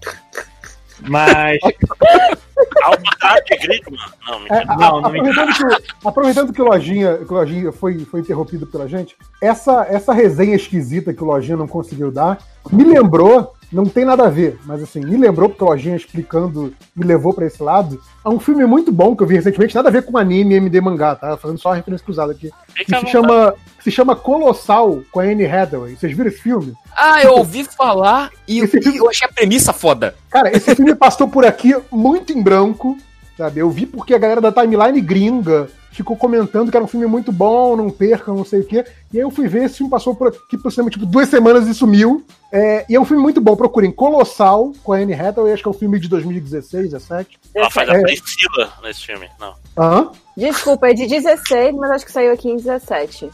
Mas. 1.03 1.59
Não, 2.81 4.47
É, 4.57 4.63
a- 4.69 4.77
Não, 4.77 5.01
não 5.01 5.11
me 5.11 5.19
aproveitando, 5.21 5.55
que, 5.57 5.65
o- 5.65 6.09
aproveitando 6.09 6.53
que 6.53 6.63
o 6.63 6.65
Lojinha, 6.65 7.17
que 7.19 7.33
o 7.33 7.37
Lojinha 7.37 7.73
foi, 7.73 7.99
foi 8.05 8.21
interrompido 8.21 8.67
pela 8.67 8.87
gente, 8.89 9.17
essa, 9.43 9.87
essa 9.89 10.13
resenha 10.13 10.55
esquisita 10.57 11.13
que 11.15 11.23
o 11.23 11.27
Lojinha 11.27 11.57
não 11.57 11.67
conseguiu 11.67 12.11
dar, 12.11 12.39
me 12.71 12.85
lembrou, 12.85 13.55
não 13.77 13.85
tem 13.85 14.07
nada 14.07 14.25
a 14.25 14.31
ver, 14.31 14.59
mas 14.65 14.83
assim, 14.83 15.01
me 15.01 15.17
lembrou, 15.19 15.51
porque 15.51 15.63
o 15.63 15.67
Lojinha 15.67 15.97
explicando 15.97 16.75
me 16.95 17.05
levou 17.05 17.35
pra 17.35 17.47
esse 17.47 17.63
lado, 17.63 18.01
a 18.25 18.31
um 18.31 18.41
filme 18.41 18.65
muito 18.65 18.91
bom 18.91 19.15
que 19.15 19.23
eu 19.23 19.27
vi 19.27 19.35
recentemente, 19.35 19.75
nada 19.75 19.91
a 19.91 19.93
ver 19.93 20.03
com 20.03 20.17
anime 20.17 20.55
e 20.55 20.57
MD 20.57 20.81
mangá, 20.81 21.15
tá? 21.15 21.37
Fazendo 21.37 21.59
só 21.59 21.73
referência 21.73 22.05
cruzada 22.05 22.33
aqui. 22.33 22.51
Que 22.75 22.99
se 22.99 23.07
chama, 23.07 23.55
se 23.85 23.91
chama 23.91 24.17
Colossal 24.17 25.03
com 25.13 25.21
a 25.21 25.25
Anne 25.25 25.45
Hathaway. 25.45 25.95
Vocês 25.95 26.17
viram 26.17 26.29
esse 26.29 26.41
filme? 26.41 26.73
Ah, 26.97 27.23
eu 27.23 27.35
ouvi 27.35 27.65
falar 27.65 28.31
e, 28.49 28.61
Esse 28.61 28.79
e 28.79 28.97
eu 28.97 29.11
achei 29.11 29.29
a 29.29 29.33
premissa 29.33 29.75
foda. 29.75 30.15
Cara, 30.31 30.51
esse 30.57 30.75
filme 30.75 30.95
passou 30.97 31.29
por 31.29 31.45
aqui 31.45 31.77
muito 31.93 32.33
em 32.33 32.43
branco, 32.43 32.97
sabe? 33.37 33.61
Eu 33.61 33.71
vi 33.71 33.85
porque 33.85 34.15
a 34.15 34.19
galera 34.19 34.41
da 34.41 34.51
timeline 34.51 35.01
gringa 35.03 35.69
ficou 35.97 36.17
comentando 36.17 36.71
que 36.71 36.77
era 36.77 36.85
um 36.85 36.89
filme 36.89 37.07
muito 37.07 37.31
bom, 37.33 37.77
não 37.77 37.91
percam, 37.91 38.35
não 38.37 38.45
sei 38.45 38.61
o 38.61 38.65
quê. 38.65 38.85
E 39.13 39.19
aí 39.19 39.23
eu 39.25 39.31
fui 39.31 39.49
ver, 39.49 39.65
esse 39.65 39.79
filme 39.79 39.91
passou 39.91 40.15
por 40.15 40.29
aqui 40.29 40.57
por 40.59 40.71
cinema, 40.71 40.91
tipo, 40.91 41.07
duas 41.07 41.29
semanas 41.29 41.67
e 41.67 41.75
sumiu. 41.75 42.25
É, 42.53 42.85
e 42.89 42.95
é 42.95 43.01
um 43.01 43.05
filme 43.05 43.23
muito 43.23 43.41
bom, 43.41 43.57
procurem 43.57 43.91
Colossal, 43.91 44.73
com 44.85 44.93
a 44.93 44.97
Anne 44.99 45.15
Hathaway, 45.15 45.53
acho 45.53 45.63
que 45.63 45.69
é 45.69 45.71
um 45.71 45.75
filme 45.75 45.99
de 45.99 46.09
2016, 46.09 46.91
17. 46.91 47.39
Ela 47.55 47.71
faz 47.71 47.89
É. 47.89 47.97
a 47.97 48.03
Priscila 48.03 48.73
nesse 48.83 49.07
filme. 49.07 49.29
Não. 49.41 49.55
Aham. 49.77 50.13
Desculpa, 50.37 50.89
é 50.89 50.95
de 50.95 51.07
16, 51.07 51.75
mas 51.75 51.91
acho 51.91 52.07
que 52.07 52.13
saiu 52.13 52.33
aqui 52.33 52.49
em 52.49 52.57
17. 52.57 53.31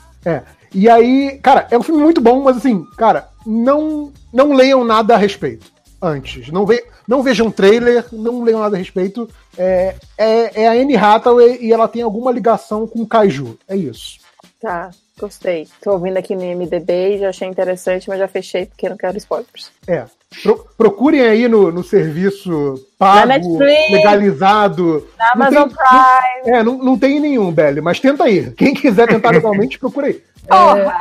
E 0.75 0.89
aí, 0.89 1.39
cara, 1.43 1.67
é 1.71 1.77
um 1.77 1.83
filme 1.83 2.01
muito 2.03 2.21
bom, 2.21 2.43
mas 2.43 2.57
assim, 2.57 2.85
cara, 2.97 3.29
não, 3.47 4.13
não 4.33 4.53
leiam 4.55 4.85
nada 4.85 5.15
a 5.15 5.19
respeito 5.19 5.71
antes. 6.01 6.49
Não, 6.51 6.65
ve, 6.65 6.83
não 7.07 7.23
vejam 7.23 7.51
trailer, 7.51 8.05
não 8.13 8.43
leiam 8.43 8.61
nada 8.61 8.77
a 8.77 8.79
respeito, 8.79 9.29
é, 9.59 9.95
é, 10.19 10.63
é 10.63 10.69
a 10.69 10.73
Anne 10.73 10.97
Hathaway 10.97 11.59
e 11.61 11.73
ela 11.73 11.89
tem 11.89 12.03
alguma 12.03 12.31
ligação 12.31 12.87
com 12.87 13.01
o 13.03 13.07
Kaiju. 13.07 13.59
É 13.69 13.77
isso. 13.77 14.21
Tá, 14.61 14.91
gostei. 15.19 15.67
Tô 15.83 15.93
ouvindo 15.93 16.17
aqui 16.17 16.35
no 16.37 16.43
MDB 16.43 17.17
e 17.17 17.19
já 17.19 17.29
achei 17.31 17.49
interessante, 17.49 18.09
mas 18.09 18.19
já 18.19 18.29
fechei 18.29 18.67
porque 18.67 18.89
não 18.89 18.97
quero 18.97 19.17
spoilers. 19.19 19.71
É. 19.87 20.05
Pro- 20.43 20.67
procurem 20.79 21.21
aí 21.21 21.47
no, 21.49 21.71
no 21.71 21.85
serviço 21.85 22.75
pago, 22.99 23.27
Netflix. 23.29 23.91
legalizado. 23.91 25.07
Na 25.19 25.27
Não 25.37 25.47
Amazon 25.47 25.69
tem- 25.69 25.77
Prime. 25.77 26.57
É, 26.59 26.63
não, 26.63 26.79
não 26.79 26.99
tem 26.99 27.21
nenhum, 27.21 27.53
Belly, 27.53 27.81
mas 27.81 28.01
tenta 28.01 28.25
aí. 28.25 28.51
Quem 28.53 28.73
quiser 28.73 29.09
tentar 29.09 29.31
legalmente, 29.35 29.79
procura 29.79 30.07
aí. 30.07 30.23
Porra! 30.49 30.97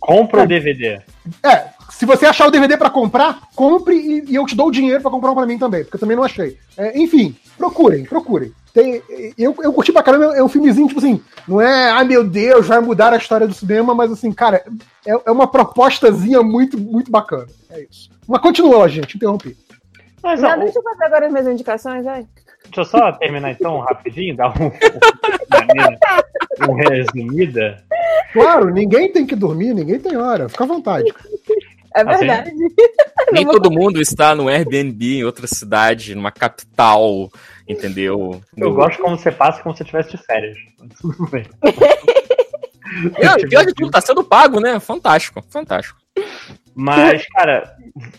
Compra 0.00 0.42
o 0.42 0.46
DVD. 0.46 1.00
É, 1.42 1.64
se 1.98 2.06
você 2.06 2.26
achar 2.26 2.46
o 2.46 2.50
DVD 2.52 2.76
pra 2.76 2.88
comprar, 2.90 3.40
compre 3.56 3.96
e, 3.96 4.30
e 4.30 4.34
eu 4.36 4.46
te 4.46 4.54
dou 4.54 4.68
o 4.68 4.70
dinheiro 4.70 5.02
pra 5.02 5.10
comprar 5.10 5.32
um 5.32 5.34
pra 5.34 5.44
mim 5.46 5.58
também, 5.58 5.82
porque 5.82 5.96
eu 5.96 6.00
também 6.00 6.16
não 6.16 6.22
achei. 6.22 6.56
É, 6.76 6.96
enfim, 6.96 7.34
procurem, 7.56 8.04
procurem. 8.04 8.52
Tem, 8.72 9.02
eu, 9.36 9.52
eu 9.60 9.72
curti 9.72 9.90
pra 9.90 10.04
caramba, 10.04 10.26
é 10.36 10.40
um 10.42 10.48
filmezinho, 10.48 10.86
tipo 10.86 11.00
assim, 11.00 11.20
não 11.48 11.60
é, 11.60 11.90
ai 11.90 12.04
meu 12.04 12.22
Deus, 12.22 12.68
vai 12.68 12.78
mudar 12.78 13.12
a 13.12 13.16
história 13.16 13.48
do 13.48 13.52
cinema, 13.52 13.96
mas 13.96 14.12
assim, 14.12 14.30
cara, 14.30 14.62
é, 15.04 15.10
é 15.26 15.30
uma 15.32 15.48
propostazinha 15.48 16.40
muito, 16.40 16.78
muito 16.78 17.10
bacana. 17.10 17.48
É 17.68 17.80
isso. 17.90 18.08
Mas 18.28 18.40
continua, 18.40 18.88
gente, 18.88 19.16
interrompi. 19.16 19.56
Mas, 20.22 20.40
Não, 20.40 20.50
ó, 20.50 20.56
deixa 20.56 20.78
eu 20.78 20.82
fazer 20.84 21.04
agora 21.04 21.26
as 21.26 21.32
minhas 21.32 21.48
indicações, 21.48 22.04
vai. 22.04 22.24
deixa 22.66 22.80
eu 22.80 22.84
só 22.84 23.10
terminar 23.10 23.50
então 23.50 23.80
rapidinho, 23.80 24.36
dar 24.36 24.50
um, 24.50 24.66
um, 26.66 26.70
um 26.70 26.74
resumida. 26.88 27.82
Claro, 28.32 28.70
ninguém 28.70 29.10
tem 29.10 29.26
que 29.26 29.34
dormir, 29.34 29.74
ninguém 29.74 29.98
tem 29.98 30.16
hora, 30.16 30.48
fica 30.48 30.62
à 30.62 30.66
vontade. 30.66 31.12
É 31.94 32.04
verdade. 32.04 32.52
Nem 33.32 33.44
todo 33.48 33.70
mundo 33.70 34.00
está 34.00 34.34
no 34.34 34.48
Airbnb 34.48 35.18
em 35.18 35.24
outra 35.24 35.46
cidade, 35.46 36.14
numa 36.14 36.30
capital, 36.30 37.30
entendeu? 37.68 38.40
Eu 38.56 38.68
No- 38.70 38.74
gosto 38.74 39.00
como 39.02 39.16
você 39.18 39.30
passa 39.32 39.62
como 39.62 39.74
se 39.74 39.78
você 39.78 39.84
estivesse 39.84 40.10
de 40.16 40.22
férias. 40.24 40.56
Tudo 41.00 41.28
bem. 41.30 41.44
Pior, 43.14 43.36
pior 43.48 43.64
de 43.66 43.74
tudo, 43.74 43.90
tá 43.90 44.00
sendo 44.00 44.24
pago, 44.24 44.60
né? 44.60 44.80
Fantástico, 44.80 45.42
fantástico. 45.50 45.98
Mas, 46.74 47.26
cara, 47.28 47.74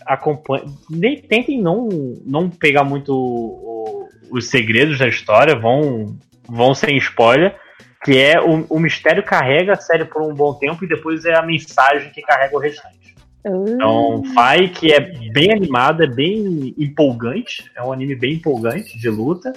acompanha. 0.06 0.64
Nem, 0.88 1.20
tentem 1.20 1.60
não, 1.60 1.88
não 2.24 2.48
pegar 2.48 2.84
muito 2.84 3.12
o- 3.14 4.08
os 4.30 4.48
segredos 4.48 4.98
da 4.98 5.08
história, 5.08 5.58
vão, 5.58 6.16
vão 6.48 6.74
sem 6.74 6.96
spoiler. 6.98 7.56
Que 8.02 8.16
é 8.18 8.40
o, 8.40 8.64
o 8.70 8.78
mistério 8.78 9.22
carrega 9.22 9.74
a 9.74 9.76
série 9.80 10.06
por 10.06 10.22
um 10.22 10.32
bom 10.34 10.54
tempo 10.54 10.82
e 10.84 10.88
depois 10.88 11.24
é 11.26 11.34
a 11.34 11.42
mensagem 11.42 12.10
que 12.10 12.22
carrega 12.22 12.56
o 12.56 12.60
restante. 12.60 13.09
Então, 13.44 14.22
Fai, 14.34 14.68
que 14.68 14.92
é 14.92 15.00
bem 15.32 15.52
animado, 15.52 16.02
é 16.02 16.06
bem 16.06 16.74
empolgante. 16.78 17.70
É 17.74 17.82
um 17.82 17.92
anime 17.92 18.14
bem 18.14 18.34
empolgante 18.34 18.98
de 18.98 19.08
luta. 19.08 19.52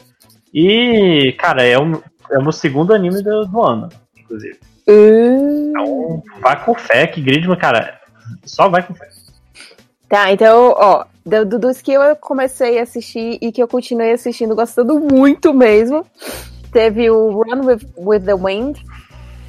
E, 0.53 1.33
cara, 1.37 1.63
é 1.63 1.77
o, 1.77 2.01
é 2.31 2.37
o 2.37 2.43
meu 2.43 2.51
segundo 2.51 2.93
anime 2.93 3.21
do, 3.21 3.45
do 3.45 3.61
ano, 3.61 3.89
inclusive. 4.17 4.57
Uh. 4.87 5.69
Então, 5.69 6.23
vá 6.41 6.55
com 6.55 6.75
fé, 6.75 7.07
que 7.07 7.21
Gridman, 7.21 7.57
cara, 7.57 7.99
só 8.45 8.69
vai 8.69 8.83
com 8.83 8.93
fé. 8.93 9.09
Tá, 10.07 10.31
então, 10.31 10.73
ó, 10.77 11.05
do- 11.25 11.45
do- 11.45 11.59
dos 11.59 11.81
que 11.81 11.91
eu 11.91 12.15
comecei 12.17 12.79
a 12.79 12.83
assistir 12.83 13.37
e 13.41 13.51
que 13.51 13.61
eu 13.63 13.67
continuei 13.67 14.11
assistindo, 14.11 14.55
gostando 14.55 14.99
muito 14.99 15.53
mesmo, 15.53 16.05
teve 16.71 17.09
o 17.09 17.31
Run 17.31 17.65
with, 17.65 17.87
with 17.97 18.21
the 18.21 18.35
Wind. 18.35 18.77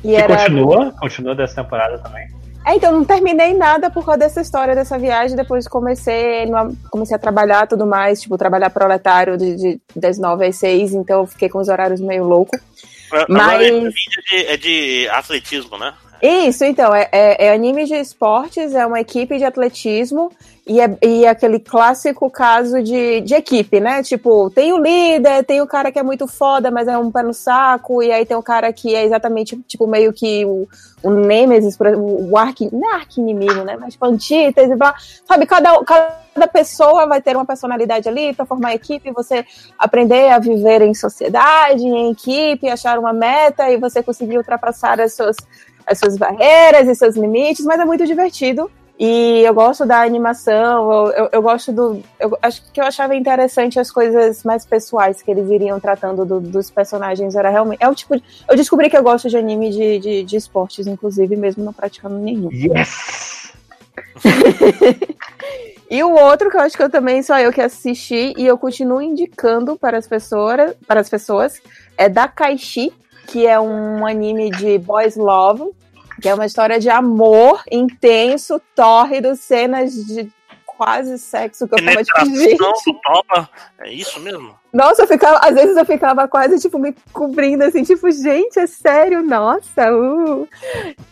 E 0.03 0.11
E 0.11 0.14
era... 0.16 0.37
continua, 0.37 0.93
continua 0.93 1.35
dessa 1.35 1.62
temporada 1.62 1.99
também. 1.99 2.26
É, 2.67 2.75
então, 2.77 2.93
não 2.93 3.05
terminei 3.05 3.53
nada 3.55 3.91
por 3.91 4.05
causa 4.05 4.21
dessa 4.21 4.41
história, 4.41 4.75
dessa 4.75 4.99
viagem. 4.99 5.37
Depois 5.37 5.69
comecei, 5.69 6.47
comecei 6.91 7.15
a 7.15 7.19
trabalhar 7.19 7.67
tudo 7.67 7.87
mais, 7.87 8.23
tipo, 8.23 8.39
trabalhar 8.39 8.71
proletário 8.71 9.37
de, 9.37 9.57
de, 9.57 9.81
das 9.95 10.19
nove 10.19 10.47
às 10.47 10.57
seis, 10.57 10.93
então 10.95 11.21
eu 11.21 11.27
fiquei 11.27 11.49
com 11.49 11.59
os 11.59 11.69
horários 11.69 12.01
meio 12.01 12.25
loucos. 12.25 12.59
Mas... 13.11 13.29
Mas- 13.29 13.95
É, 14.17 14.37
de, 14.37 14.47
é 14.47 14.57
de 14.57 15.09
atletismo, 15.11 15.77
né? 15.79 15.93
Isso, 16.27 16.64
então, 16.64 16.95
é, 16.95 17.07
é, 17.12 17.49
é 17.49 17.53
anime 17.53 17.85
de 17.85 17.97
esportes, 17.97 18.75
é 18.75 18.87
uma 18.87 18.99
equipe 18.99 19.37
de 19.37 19.45
atletismo 19.45 20.33
e 20.66 20.81
é, 20.81 20.97
e 21.03 21.27
é 21.27 21.29
aquele 21.29 21.61
clássico 21.61 22.31
caso 22.31 22.83
de, 22.83 23.20
de 23.20 23.35
equipe, 23.35 23.79
né? 23.79 24.03
Tipo, 24.03 24.49
tem 24.49 24.72
o 24.72 24.79
líder, 24.79 25.45
tem 25.45 25.61
o 25.61 25.66
cara 25.66 25.93
que 25.93 25.99
é 25.99 26.03
muito 26.03 26.27
foda, 26.27 26.70
mas 26.70 26.89
é 26.89 26.97
um 26.97 27.11
pé 27.11 27.22
no 27.22 27.35
saco, 27.35 28.03
e 28.03 28.11
aí 28.11 28.25
tem 28.25 28.39
o 28.39 28.43
cara 28.43 28.72
que 28.72 28.95
é 28.95 29.05
exatamente, 29.05 29.55
tipo, 29.68 29.87
meio 29.87 30.14
que 30.14 30.47
o, 30.47 30.66
o 31.03 31.11
Nemesis, 31.11 31.77
o 31.79 32.39
arqui, 32.39 32.70
não 32.72 32.91
é 32.91 32.95
arqui-inimigo, 32.95 33.62
né? 33.62 33.77
Mas 33.79 33.93
tipo, 33.93 34.07
antítese, 34.07 34.75
blá. 34.77 34.95
sabe? 35.29 35.45
Cada, 35.45 35.85
cada 35.85 36.49
pessoa 36.51 37.07
vai 37.07 37.20
ter 37.20 37.37
uma 37.37 37.45
personalidade 37.45 38.09
ali 38.09 38.33
para 38.33 38.47
formar 38.47 38.75
equipe, 38.75 39.12
você 39.12 39.45
aprender 39.79 40.31
a 40.31 40.39
viver 40.39 40.81
em 40.81 40.95
sociedade, 40.95 41.85
em 41.85 42.12
equipe, 42.12 42.66
achar 42.70 42.99
uma 42.99 43.12
meta 43.12 43.70
e 43.70 43.77
você 43.77 44.03
conseguir 44.03 44.39
ultrapassar 44.39 44.99
as 45.03 45.14
suas 45.14 45.37
as 45.87 45.99
suas 45.99 46.16
barreiras 46.16 46.89
e 46.89 46.95
seus 46.95 47.16
limites, 47.16 47.64
mas 47.64 47.80
é 47.80 47.85
muito 47.85 48.07
divertido. 48.07 48.70
E 48.99 49.43
eu 49.45 49.53
gosto 49.53 49.85
da 49.85 50.03
animação, 50.03 51.11
eu, 51.11 51.28
eu, 51.32 51.43
gosto 51.43 51.72
do. 51.72 52.01
Eu 52.20 52.39
acho 52.41 52.62
que 52.72 52.80
eu 52.80 52.85
achava 52.85 53.16
interessante 53.16 53.80
as 53.80 53.91
coisas 53.91 54.45
mais 54.45 54.64
pessoais 54.64 55.20
que 55.20 55.32
eles 55.32 55.51
iriam 55.51 55.80
tratando 55.80 56.24
do- 56.24 56.41
dos 56.41 56.70
personagens. 56.70 57.35
Era 57.35 57.51
realmente. 57.51 57.82
É 57.82 57.89
o 57.89 57.95
tipo. 57.95 58.16
de- 58.16 58.22
eu 58.49 58.57
descobri 58.57 58.89
que 58.89 58.97
eu 58.97 59.03
gosto 59.03 59.28
de 59.28 59.37
anime 59.37 59.70
de, 59.70 59.99
de, 59.99 60.22
de 60.22 60.37
esportes, 60.37 60.87
inclusive, 60.87 61.35
mesmo 61.35 61.64
não 61.64 61.72
praticando 61.72 62.16
nenhum. 62.18 62.51
Yes! 62.53 63.53
E 65.91 66.03
o 66.03 66.11
outro 66.11 66.51
que 66.51 66.57
eu 66.57 66.61
acho 66.61 66.76
que 66.76 66.82
eu 66.82 66.91
também 66.91 67.22
só 67.22 67.39
eu 67.39 67.53
que 67.53 67.61
assisti 67.61 68.32
e 68.37 68.47
eu 68.47 68.57
continuo 68.59 69.01
indicando 69.01 69.76
para 69.76 69.99
as 69.99 70.09
pessoas, 70.09 70.74
para 70.89 71.01
as 71.01 71.09
pessoas 71.09 71.61
é 71.97 72.09
Dakaishi, 72.09 72.93
que 73.27 73.47
é 73.47 73.59
um 73.59 74.07
anime 74.07 74.51
de 74.51 74.79
boys 74.79 75.16
love, 75.16 75.70
que 76.20 76.29
é 76.29 76.35
uma 76.35 76.47
história 76.47 76.79
de 76.79 76.89
amor 76.89 77.62
intenso, 77.70 78.61
tórrido, 78.75 79.35
cenas 79.37 79.95
de 79.95 80.31
quase 80.64 81.18
sexo 81.18 81.68
que 81.68 81.75
eu 81.75 81.85
tava 81.85 82.05
gente. 82.27 82.57
Topa. 82.57 83.49
É 83.81 83.93
isso 83.93 84.18
mesmo? 84.20 84.59
Nossa, 84.75 85.03
eu 85.03 85.07
ficava, 85.07 85.39
às 85.39 85.55
vezes 85.55 85.77
eu 85.77 85.85
ficava 85.85 86.27
quase, 86.27 86.59
tipo, 86.59 86.81
me 86.81 86.93
cobrindo, 87.12 87.62
assim, 87.62 87.85
tipo, 87.85 88.11
gente, 88.11 88.59
é 88.59 88.66
sério, 88.66 89.22
nossa, 89.22 89.95
uh. 89.95 90.49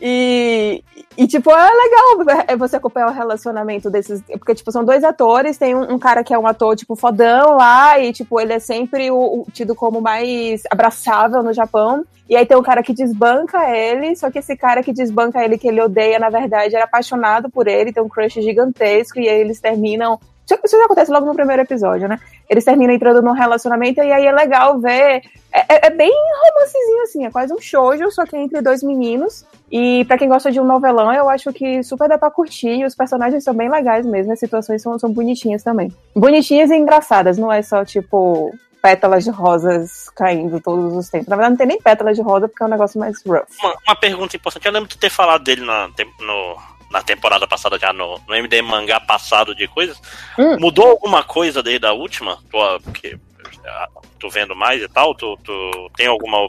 E, 0.00 0.82
e 1.16 1.28
tipo, 1.28 1.48
é 1.48 1.70
legal 1.70 2.44
é 2.48 2.56
você 2.56 2.74
acompanhar 2.74 3.06
o 3.06 3.12
relacionamento 3.12 3.88
desses, 3.88 4.20
porque, 4.32 4.56
tipo, 4.56 4.72
são 4.72 4.84
dois 4.84 5.04
atores, 5.04 5.58
tem 5.58 5.76
um, 5.76 5.94
um 5.94 5.98
cara 5.98 6.24
que 6.24 6.34
é 6.34 6.38
um 6.38 6.44
ator, 6.44 6.74
tipo, 6.74 6.96
fodão 6.96 7.56
lá, 7.56 8.00
e, 8.00 8.12
tipo, 8.12 8.40
ele 8.40 8.52
é 8.52 8.58
sempre 8.58 9.12
o, 9.12 9.42
o 9.42 9.46
tido 9.52 9.76
como 9.76 10.00
mais 10.00 10.62
abraçável 10.68 11.40
no 11.40 11.52
Japão, 11.52 12.04
e 12.28 12.34
aí 12.34 12.44
tem 12.44 12.56
um 12.56 12.64
cara 12.64 12.82
que 12.82 12.92
desbanca 12.92 13.70
ele, 13.70 14.16
só 14.16 14.28
que 14.28 14.40
esse 14.40 14.56
cara 14.56 14.82
que 14.82 14.92
desbanca 14.92 15.40
ele, 15.40 15.56
que 15.56 15.68
ele 15.68 15.80
odeia, 15.80 16.18
na 16.18 16.30
verdade, 16.30 16.74
era 16.74 16.84
apaixonado 16.84 17.48
por 17.48 17.68
ele, 17.68 17.92
tem 17.92 18.02
um 18.02 18.08
crush 18.08 18.42
gigantesco, 18.42 19.20
e 19.20 19.28
aí 19.28 19.40
eles 19.40 19.60
terminam 19.60 20.18
isso 20.52 20.58
isso 20.64 20.76
já 20.76 20.84
acontece 20.84 21.10
logo 21.10 21.26
no 21.26 21.34
primeiro 21.34 21.62
episódio, 21.62 22.08
né? 22.08 22.18
Eles 22.53 22.64
terminam 22.64 22.92
entrando 22.94 23.22
num 23.22 23.32
relacionamento 23.32 24.00
e 24.03 24.12
aí 24.12 24.26
é 24.26 24.30
legal 24.32 24.78
ver. 24.78 25.22
É, 25.50 25.61
é- 25.74 25.86
é 25.86 25.90
bem 25.90 26.11
romancezinho, 26.12 27.03
assim, 27.03 27.24
é 27.26 27.30
quase 27.30 27.53
um 27.53 27.59
shoujo, 27.61 28.11
só 28.11 28.24
que 28.26 28.36
entre 28.36 28.61
dois 28.61 28.82
meninos. 28.82 29.44
E 29.70 30.05
pra 30.05 30.18
quem 30.18 30.28
gosta 30.28 30.53
de 30.53 30.61
um 30.61 30.64
novelão, 30.64 31.12
eu 31.14 31.28
acho 31.30 31.50
que 31.53 31.82
super 31.82 32.09
dá 32.09 32.18
pra 32.18 32.30
curtir. 32.30 32.68
E 32.68 32.84
os 32.84 32.94
personagens 32.94 33.42
são 33.42 33.55
bem 33.55 33.70
legais 33.70 34.05
mesmo, 34.05 34.32
as 34.32 34.38
situações 34.38 34.82
são, 34.82 34.98
são 34.98 35.11
bonitinhas 35.11 35.62
também. 35.62 35.90
Bonitinhas 36.14 36.70
e 36.70 36.76
engraçadas, 36.76 37.38
não 37.38 37.50
é 37.50 37.62
só 37.62 37.84
tipo 37.84 38.55
pétalas 38.82 39.22
de 39.24 39.30
rosas 39.30 40.11
caindo 40.11 40.61
todos 40.61 40.92
os 40.96 41.09
tempos. 41.09 41.28
Na 41.28 41.36
verdade, 41.36 41.53
não 41.53 41.57
tem 41.57 41.66
nem 41.68 41.80
pétalas 41.80 42.16
de 42.16 42.22
rosa 42.22 42.48
porque 42.48 42.62
é 42.62 42.66
um 42.66 42.70
negócio 42.70 42.98
mais 42.98 43.16
rough. 43.24 43.44
Uma, 43.62 43.74
uma 43.86 43.96
pergunta 43.96 44.36
importante. 44.36 44.66
Eu 44.66 44.72
lembro 44.72 44.88
de 44.88 44.98
ter 44.98 45.09
falado 45.09 45.44
dele 45.44 45.64
na, 45.64 45.86
no- 45.86 46.57
na 46.93 47.03
temporada 47.03 47.47
passada, 47.49 47.78
já 47.78 47.93
no, 47.93 48.20
no 48.28 48.34
MD 48.34 48.62
mangá 48.62 49.01
passado 49.01 49.55
de 49.55 49.66
coisas. 49.66 50.01
Hum. 50.38 50.59
Mudou 50.61 50.86
alguma 50.90 51.24
coisa 51.24 51.62
desde 51.62 51.86
a 51.86 51.93
última? 51.93 52.38
Ah, 52.55 52.78
porque, 52.84 53.18
ah, 53.66 53.88
tu 54.20 54.28
vendo 54.28 54.55
mais 54.55 54.80
e 54.82 54.88
tal? 54.88 55.14
Tu, 55.14 55.36
tu 55.43 55.90
tem 55.97 56.07
alguma. 56.07 56.47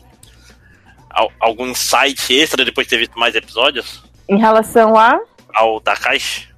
al- 1.10 1.32
algum 1.40 1.68
insight 1.68 2.34
extra 2.38 2.64
depois 2.66 2.86
de 2.86 2.92
ter 2.92 2.98
visto 2.98 3.18
mais 3.18 3.34
episódios? 3.36 4.04
Em 4.30 4.38
relação 4.38 4.98
a. 4.98 5.20
Ao 5.54 5.80
Takashi? 5.80 6.50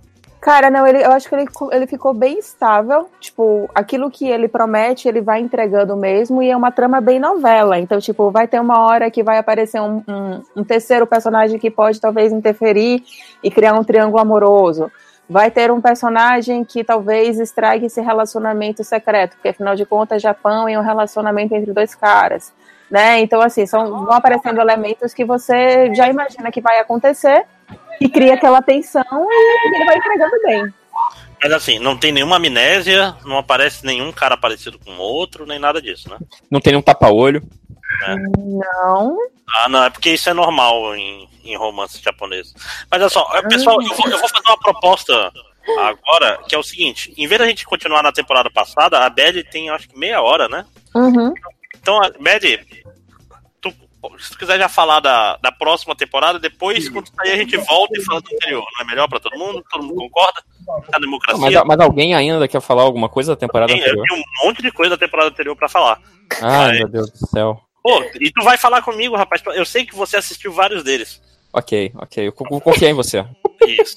Cara, 0.46 0.70
não, 0.70 0.86
ele, 0.86 1.04
eu 1.04 1.12
acho 1.12 1.28
que 1.28 1.34
ele, 1.34 1.48
ele 1.72 1.88
ficou 1.88 2.14
bem 2.14 2.38
estável. 2.38 3.10
Tipo, 3.20 3.68
aquilo 3.74 4.12
que 4.12 4.28
ele 4.28 4.48
promete, 4.48 5.08
ele 5.08 5.20
vai 5.20 5.41
entregando 5.41 5.98
mesmo. 5.98 6.39
E 6.43 6.52
é 6.52 6.56
uma 6.56 6.72
trama 6.72 7.02
bem 7.02 7.20
novela. 7.20 7.80
Então, 7.80 8.00
tipo, 8.00 8.30
vai 8.30 8.48
ter 8.48 8.62
uma 8.62 8.86
hora 8.86 9.10
que 9.10 9.24
vai 9.24 9.39
aparecer 9.39 9.82
um, 9.82 10.04
um, 10.08 10.43
um 10.58 10.64
terceiro 10.64 11.08
personagem 11.08 11.58
que 11.58 11.72
pode 11.72 12.00
talvez 12.00 12.32
interferir 12.32 13.04
e 13.43 13.50
criar 13.50 13.74
um 13.74 13.84
triângulo 13.84 14.22
amoroso. 14.22 14.91
Vai 15.28 15.50
ter 15.50 15.72
um 15.72 15.82
personagem 15.82 16.64
que 16.64 16.84
talvez 16.84 17.39
estrague 17.39 17.88
esse 17.88 18.00
relacionamento 18.00 18.84
secreto, 18.84 19.32
porque 19.38 19.50
afinal 19.50 19.76
de 19.76 19.84
contas, 19.84 20.22
Japão 20.22 20.70
é 20.70 20.78
um 20.78 20.84
relacionamento 20.84 21.56
entre 21.56 21.74
dois 21.74 21.96
caras. 21.96 22.54
Né? 22.91 23.20
Então, 23.20 23.41
assim, 23.41 23.66
são, 23.66 24.06
vão 24.06 24.14
aparecendo 24.14 24.62
elementos 24.62 25.12
que 25.12 25.26
você 25.26 25.91
já 25.96 26.08
imagina 26.08 26.52
que 26.52 26.62
vai 26.62 26.78
acontecer 26.78 27.48
e 28.01 28.09
cria 28.09 28.34
aquela 28.36 28.61
tensão 28.61 29.03
e 29.11 29.76
ele 29.76 29.86
vai 29.86 29.97
entregando 29.97 30.36
bem. 30.43 30.74
Mas 31.43 31.51
assim, 31.51 31.80
não 31.80 31.97
tem 31.97 32.11
nenhuma 32.11 32.38
amnésia, 32.38 33.16
não 33.26 33.38
aparece 33.38 33.86
nenhum 33.86 34.11
cara 34.11 34.36
parecido 34.38 34.80
com 34.80 34.91
o 34.91 34.99
outro, 34.99 35.45
nem 35.45 35.59
nada 35.59 35.82
disso, 35.82 36.09
né? 36.09 36.18
Não 36.49 36.59
tem 36.59 36.72
nenhum 36.74 36.82
tapa-olho. 36.82 37.43
Não. 38.07 39.18
Ah, 39.55 39.70
não, 39.70 39.84
é 39.84 39.89
porque 39.89 40.11
isso 40.11 40.30
é 40.30 40.34
normal 40.34 40.95
em, 40.95 41.30
em 41.43 41.55
romances 41.55 42.01
japoneses. 42.01 42.53
Mas 42.89 43.01
olha 43.01 43.09
só, 43.09 43.41
pessoal, 43.43 43.82
eu 43.82 43.89
vou, 43.89 44.05
eu 44.09 44.20
vou 44.20 44.30
fazer 44.30 44.47
uma 44.47 44.57
proposta 44.59 45.32
agora, 45.80 46.39
que 46.47 46.55
é 46.55 46.57
o 46.57 46.63
seguinte: 46.63 47.13
em 47.18 47.28
vez 47.28 47.39
da 47.39 47.47
gente 47.47 47.66
continuar 47.66 48.01
na 48.03 48.11
temporada 48.11 48.49
passada, 48.49 48.99
a 48.99 49.09
Bad 49.09 49.43
tem 49.51 49.70
acho 49.70 49.88
que 49.89 49.97
meia 49.97 50.22
hora, 50.22 50.47
né? 50.47 50.66
Uhum. 50.95 51.34
Então, 51.80 52.01
a- 52.01 52.11
Bad, 52.20 52.66
se 54.20 54.32
tu 54.32 54.38
quiser 54.38 54.58
já 54.58 54.68
falar 54.70 54.99
da, 54.99 55.38
da 55.38 55.51
próxima 55.51 55.95
temporada, 55.95 56.39
depois, 56.39 56.88
quando 56.89 57.08
sair, 57.16 57.32
a 57.32 57.36
gente 57.38 57.58
volta 57.58 57.97
e 57.99 58.03
fala 58.03 58.22
do 58.22 58.34
anterior. 58.34 58.66
Não 58.78 58.86
é 58.86 58.88
melhor 58.88 59.08
pra 59.08 59.20
todo 59.20 59.38
mundo? 59.38 59.64
Todo 59.70 59.84
mundo 59.84 59.95
concorda? 59.95 60.41
A 60.70 60.91
Não, 60.93 60.99
democracia. 60.99 61.41
mas, 61.41 61.64
mas 61.66 61.80
alguém 61.80 62.16
ainda 62.16 62.47
quer 62.47 62.62
falar 62.62 62.84
alguma 62.84 63.08
coisa 63.10 63.34
da 63.34 63.36
temporada 63.39 63.72
Tem, 63.72 63.80
eu 63.82 63.86
anterior? 63.88 64.06
tenho 64.08 64.22
um 64.22 64.47
monte 64.47 64.62
de 64.62 64.72
coisa 64.72 64.91
da 64.95 64.97
temporada 65.06 65.30
anterior 65.30 65.56
pra 65.56 65.70
falar. 65.70 65.99
Ai, 66.41 66.68
Vai. 66.70 66.78
meu 66.80 66.88
Deus 66.89 67.12
do 67.12 67.28
céu. 67.28 67.62
Pô, 67.84 68.03
e 68.20 68.32
tu 68.32 68.43
vai 68.43 68.58
falar 68.58 68.82
comigo, 68.82 69.16
rapaz. 69.16 69.43
Eu 69.53 69.66
sei 69.66 69.86
que 69.86 69.95
você 69.95 70.18
assistiu 70.18 70.51
vários 70.51 70.84
deles. 70.84 71.22
Ok, 71.53 71.91
ok. 71.95 72.28
Eu 72.28 72.32
co- 72.34 72.45
vou 72.49 72.60
confiar 72.60 72.89
em 72.89 72.93
você. 72.95 73.24
Isso. 73.68 73.95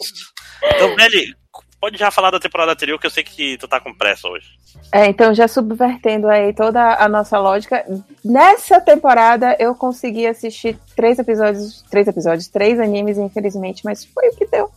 Então, 0.74 0.94
Belly, 0.94 1.34
pode 1.80 1.96
já 1.96 2.10
falar 2.10 2.30
da 2.30 2.40
temporada 2.40 2.72
anterior, 2.72 2.98
que 2.98 3.06
eu 3.06 3.10
sei 3.10 3.22
que 3.22 3.56
tu 3.58 3.68
tá 3.68 3.80
com 3.80 3.94
pressa 3.94 4.28
hoje. 4.28 4.58
É, 4.92 5.06
então, 5.06 5.34
já 5.34 5.46
subvertendo 5.46 6.28
aí 6.28 6.52
toda 6.52 6.94
a 6.94 7.08
nossa 7.08 7.38
lógica, 7.38 7.84
nessa 8.24 8.80
temporada 8.80 9.56
eu 9.58 9.74
consegui 9.74 10.26
assistir 10.26 10.78
três 10.96 11.18
episódios, 11.18 11.84
três 11.90 12.06
episódios, 12.08 12.48
três 12.48 12.80
animes, 12.80 13.18
infelizmente, 13.18 13.84
mas 13.84 14.04
foi 14.04 14.28
o 14.28 14.36
que 14.36 14.46
deu. 14.46 14.70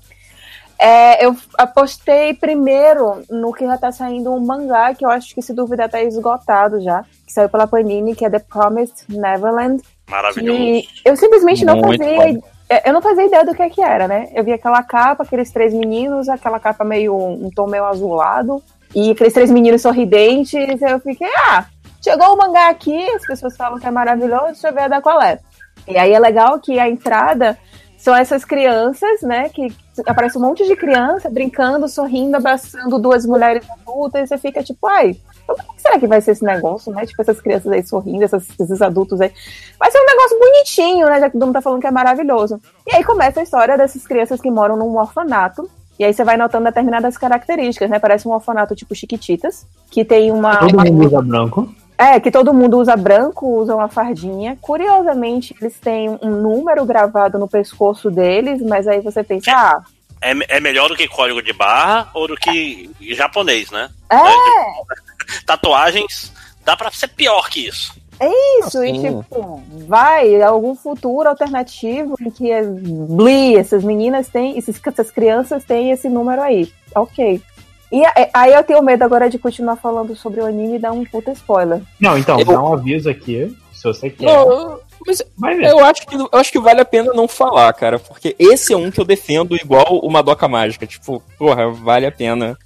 É, 0.78 1.24
eu 1.24 1.38
apostei 1.60 2.34
primeiro 2.34 3.24
no 3.30 3.54
que 3.54 3.64
já 3.64 3.78
tá 3.78 3.92
saindo 3.92 4.34
um 4.34 4.40
mangá, 4.40 4.96
que 4.96 5.06
eu 5.06 5.10
acho 5.10 5.36
que 5.36 5.42
se 5.42 5.54
duvidar 5.54 5.88
tá 5.88 6.02
esgotado 6.02 6.82
já, 6.82 7.06
que 7.26 7.32
saiu 7.32 7.48
pela 7.50 7.68
Panini, 7.68 8.16
que 8.16 8.26
é 8.26 8.30
The 8.32 8.40
Promised 8.40 9.06
Neverland. 9.08 9.84
Maravilhoso. 10.10 10.60
E 10.60 10.88
eu 11.06 11.16
simplesmente 11.16 11.64
não 11.64 11.78
Muito 11.78 12.04
fazia. 12.04 12.34
bom. 12.34 12.51
É, 12.72 12.90
Eu 12.90 12.94
não 12.94 13.02
fazia 13.02 13.26
ideia 13.26 13.46
do 13.46 13.54
que, 13.54 13.70
que 13.70 13.82
era, 13.82 14.08
né? 14.08 14.30
Eu 14.34 14.44
vi 14.44 14.54
aquela 14.54 14.82
capa, 14.82 15.24
aqueles 15.24 15.52
três 15.52 15.74
meninos, 15.74 16.30
aquela 16.30 16.60
capa 16.60 16.86
meio. 16.86 17.16
um 17.16 17.50
tom 17.54 17.68
meio 17.68 17.86
azulado, 17.86 18.64
e 18.96 19.12
aqueles 19.12 19.34
três 19.34 19.52
meninos 19.52 19.82
sorridentes. 19.82 20.82
Eu 20.82 21.00
fiquei, 21.00 21.30
ah, 21.48 21.66
chegou 22.02 22.34
o 22.34 22.38
mangá 22.38 22.70
aqui, 22.70 23.10
as 23.12 23.26
pessoas 23.26 23.58
falam 23.58 23.80
que 23.80 23.88
é 23.88 23.92
maravilhoso, 23.92 24.46
deixa 24.46 24.70
eu 24.70 24.74
ver 24.74 24.90
da 24.90 25.02
qual 25.02 25.22
é. 25.22 25.40
E 25.88 25.98
aí 25.98 26.14
é 26.14 26.20
legal 26.20 26.60
que 26.60 26.80
a 26.80 26.88
entrada 26.88 27.58
são 28.02 28.16
essas 28.16 28.44
crianças, 28.44 29.22
né? 29.22 29.48
Que 29.50 29.72
aparece 30.08 30.36
um 30.38 30.42
monte 30.42 30.66
de 30.68 30.76
criança 30.76 31.30
brincando, 31.30 31.88
sorrindo, 31.88 32.36
abraçando 32.36 32.98
duas 32.98 33.26
mulheres 33.28 33.64
adultas, 33.70 34.24
e 34.24 34.28
você 34.28 34.38
fica 34.40 34.64
tipo, 34.64 34.88
ai, 34.88 35.16
como 35.46 35.60
é 35.62 35.76
que 35.76 35.82
será 35.82 36.00
que 36.00 36.08
vai 36.08 36.20
ser 36.20 36.32
esse 36.32 36.44
negócio, 36.44 36.92
né? 36.92 37.06
Tipo, 37.06 37.22
essas 37.22 37.40
crianças 37.40 37.72
aí 37.72 37.86
sorrindo, 37.86 38.24
essas- 38.24 38.48
esses 38.60 38.82
adultos 38.82 39.22
aí. 39.22 39.32
Vai 39.80 39.92
ser 39.92 40.00
um 40.00 40.06
negócio 40.06 40.40
bonitinho, 40.40 41.08
né? 41.08 41.20
Já 41.20 41.28
que 41.28 41.34
todo 41.34 41.46
mundo 41.46 41.54
tá 41.54 41.62
falando 41.62 41.80
que 41.82 41.88
é 41.88 41.92
maravilhoso. 41.92 42.60
E 42.88 42.96
aí 42.96 43.04
começa 43.04 43.40
a 43.40 43.44
história 43.44 43.78
dessas 43.78 44.08
crianças 44.08 44.42
que 44.42 44.50
moram 44.50 44.76
num 44.76 44.98
orfanato. 44.98 45.70
E 46.00 46.04
aí 46.04 46.12
você 46.12 46.24
vai 46.24 46.38
notando 46.38 46.64
determinadas 46.66 47.16
características, 47.16 47.88
né? 47.88 48.00
Parece 48.00 48.28
um 48.28 48.32
orfanato 48.32 48.74
tipo 48.76 48.96
Chiquititas, 48.96 49.68
que 49.92 50.04
tem 50.04 50.32
uma. 50.32 50.58
Todo 50.58 50.84
mundo 50.92 51.06
usa 51.06 51.22
branco. 51.22 51.70
É, 52.02 52.20
que 52.20 52.32
todo 52.32 52.54
mundo 52.54 52.78
usa 52.80 52.96
branco, 52.96 53.46
usa 53.60 53.76
uma 53.76 53.88
fardinha. 53.88 54.58
Curiosamente, 54.60 55.56
eles 55.62 55.78
têm 55.80 56.10
um 56.22 56.30
número 56.30 56.84
gravado 56.86 57.38
no 57.38 57.48
pescoço 57.48 58.10
deles, 58.10 58.62
mas 58.62 58.88
aí 58.88 59.00
você 59.02 59.24
pensa, 59.24 59.52
ah, 59.52 59.82
É, 60.22 60.58
é 60.58 60.60
melhor 60.60 60.88
do 60.90 60.96
que 60.96 61.08
código 61.08 61.42
de 61.42 61.54
barra 61.54 62.10
ou 62.14 62.28
do 62.28 62.36
que 62.36 62.90
japonês, 63.02 63.70
né? 63.72 63.90
é 64.12 64.16
Tatuagens, 65.46 66.32
dá 66.66 66.76
pra 66.76 66.92
ser 66.92 67.08
pior 67.10 67.50
que 67.50 67.68
isso. 67.68 67.94
isso, 68.60 68.84
e 68.84 69.00
Sim. 69.00 69.22
tipo, 69.24 69.64
vai, 69.88 70.42
algum 70.42 70.76
futuro 70.76 71.28
alternativo 71.30 72.16
em 72.22 72.30
que 72.30 72.52
é 72.52 72.62
Bli, 72.64 73.56
essas 73.58 73.84
meninas 73.84 74.28
têm, 74.28 74.58
esses- 74.58 74.80
essas 74.86 75.10
crianças 75.10 75.64
têm 75.64 75.92
esse 75.92 76.08
número 76.10 76.42
aí. 76.42 76.72
Ok. 76.94 77.42
E 77.92 78.06
a- 78.06 78.14
aí 78.34 78.54
eu 78.54 78.64
tenho 78.64 78.82
medo 78.82 79.04
agora 79.04 79.30
de 79.30 79.38
continuar 79.38 79.76
falando 79.76 80.16
sobre 80.16 80.40
o 80.42 80.46
anime 80.46 80.76
e 80.76 80.80
dar 80.80 80.92
um 80.94 81.04
puta 81.04 81.32
spoiler. 81.32 81.82
Não, 82.00 82.18
então, 82.18 82.40
Eu- 82.40 82.46
dá 82.46 82.62
um 82.64 82.74
aviso 82.74 83.10
aqui, 83.10 83.56
se 83.74 83.84
você 83.84 84.10
quer. 84.10 84.26
Não, 84.26 84.80
mas 85.06 85.22
Vai 85.38 85.56
ver. 85.56 85.68
eu 85.72 85.80
acho, 85.84 86.06
que, 86.08 86.16
eu 86.16 86.30
acho 86.32 86.52
que 86.52 86.60
vale 86.60 86.80
a 86.82 86.86
pena 86.86 87.12
não 87.14 87.28
falar, 87.28 87.72
cara. 87.74 88.00
Porque 88.00 88.36
esse 88.40 88.72
é 88.74 88.78
um 88.78 88.90
que 88.90 89.00
eu 89.02 89.06
defendo 89.06 89.56
igual 89.56 90.00
o 90.02 90.10
Madoka 90.10 90.48
Mágica. 90.48 90.88
Tipo, 90.88 91.22
porra, 91.38 91.70
vale 91.70 92.06
a 92.06 92.12
pena 92.12 92.58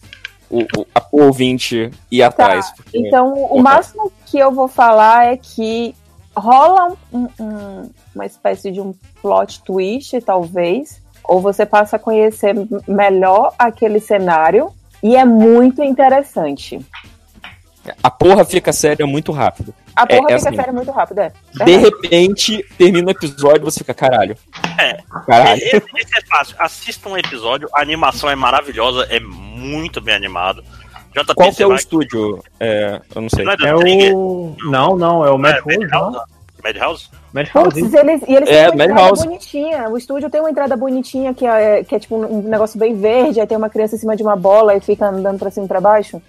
o, 0.49 0.59
o, 0.61 0.85
a- 0.93 1.05
o 1.11 1.21
ouvinte 1.23 1.89
ir 2.11 2.21
atrás. 2.21 2.69
porque- 2.75 2.97
Então, 2.99 3.33
o 3.33 3.47
Porra. 3.47 3.61
máximo 3.63 4.11
que 4.27 4.37
eu 4.37 4.51
vou 4.51 4.67
falar 4.67 5.25
é 5.33 5.37
que 5.37 5.95
rola 6.37 6.93
um- 7.11 7.27
um- 7.39 7.89
uma 8.13 8.25
espécie 8.27 8.71
de 8.71 8.79
um 8.79 8.93
plot 9.23 9.63
twist, 9.63 10.21
talvez, 10.21 11.01
ou 11.23 11.39
você 11.41 11.65
passa 11.65 11.95
a 11.95 11.99
conhecer 11.99 12.53
melhor 12.87 13.53
aquele 13.57 13.99
cenário, 13.99 14.69
e 15.07 15.15
é 15.15 15.23
muito 15.25 15.83
interessante. 15.83 16.79
A 18.01 18.09
porra 18.09 18.43
fica 18.43 18.73
séria 18.73 19.05
muito 19.05 19.31
rápido. 19.31 19.73
A 19.95 20.03
É, 20.03 20.05
porra 20.17 20.31
é 20.31 20.37
fica 20.39 20.49
assim. 20.49 20.55
séria 20.57 20.73
muito 20.73 20.91
rápido, 20.91 21.19
é. 21.19 21.31
De 21.63 21.77
repente, 21.77 22.65
termina 22.77 23.07
o 23.07 23.11
episódio 23.11 23.63
você 23.63 23.79
fica, 23.79 23.93
caralho. 23.93 24.35
É. 24.79 24.97
Caralho. 25.27 25.61
Esse, 25.61 25.77
esse 25.77 26.17
é 26.17 26.21
fácil. 26.27 26.55
Assista 26.57 27.07
um 27.09 27.15
episódio, 27.17 27.69
a 27.73 27.81
animação 27.81 28.29
é 28.29 28.35
maravilhosa, 28.35 29.03
é 29.11 29.19
muito 29.19 30.01
bem 30.01 30.15
animado. 30.15 30.63
JP, 31.15 31.33
Qual 31.35 31.53
que 31.53 31.61
é 31.63 31.65
o 31.65 31.69
vai- 31.69 31.77
estúdio? 31.77 32.43
É, 32.59 32.99
eu 33.15 33.21
não 33.21 33.29
sei. 33.29 33.45
Não 33.45 33.53
é 33.53 33.55
É 33.69 34.13
o. 34.13 34.55
Não, 34.63 34.97
não, 34.97 35.23
é 35.25 35.29
o 35.31 35.35
É, 35.35 35.37
Madhouse, 35.37 35.77
Madhouse? 35.77 36.17
não. 36.17 36.34
Madhouse? 36.65 37.09
Madhouse. 37.33 37.79
Putz, 37.81 37.93
eles, 37.93 38.21
e 38.27 38.33
eles 38.35 38.49
É, 38.49 38.65
têm 38.65 38.75
uma 38.75 38.83
entrada 38.85 38.93
Madhouse. 38.93 39.23
bonitinha. 39.25 39.89
O 39.89 39.97
estúdio 39.97 40.29
tem 40.29 40.41
uma 40.41 40.49
entrada 40.49 40.75
bonitinha 40.75 41.33
que 41.33 41.45
é, 41.45 41.83
que 41.83 41.93
é 41.95 41.99
tipo 41.99 42.15
um 42.15 42.41
negócio 42.41 42.79
bem 42.79 42.95
verde, 42.99 43.39
aí 43.39 43.47
tem 43.47 43.57
uma 43.57 43.69
criança 43.69 43.95
em 43.95 43.99
cima 43.99 44.15
de 44.15 44.23
uma 44.23 44.35
bola 44.35 44.75
e 44.75 44.79
fica 44.81 45.07
andando 45.07 45.37
pra 45.39 45.51
cima 45.51 45.65
e 45.65 45.69
pra 45.69 45.79
baixo. 45.79 46.21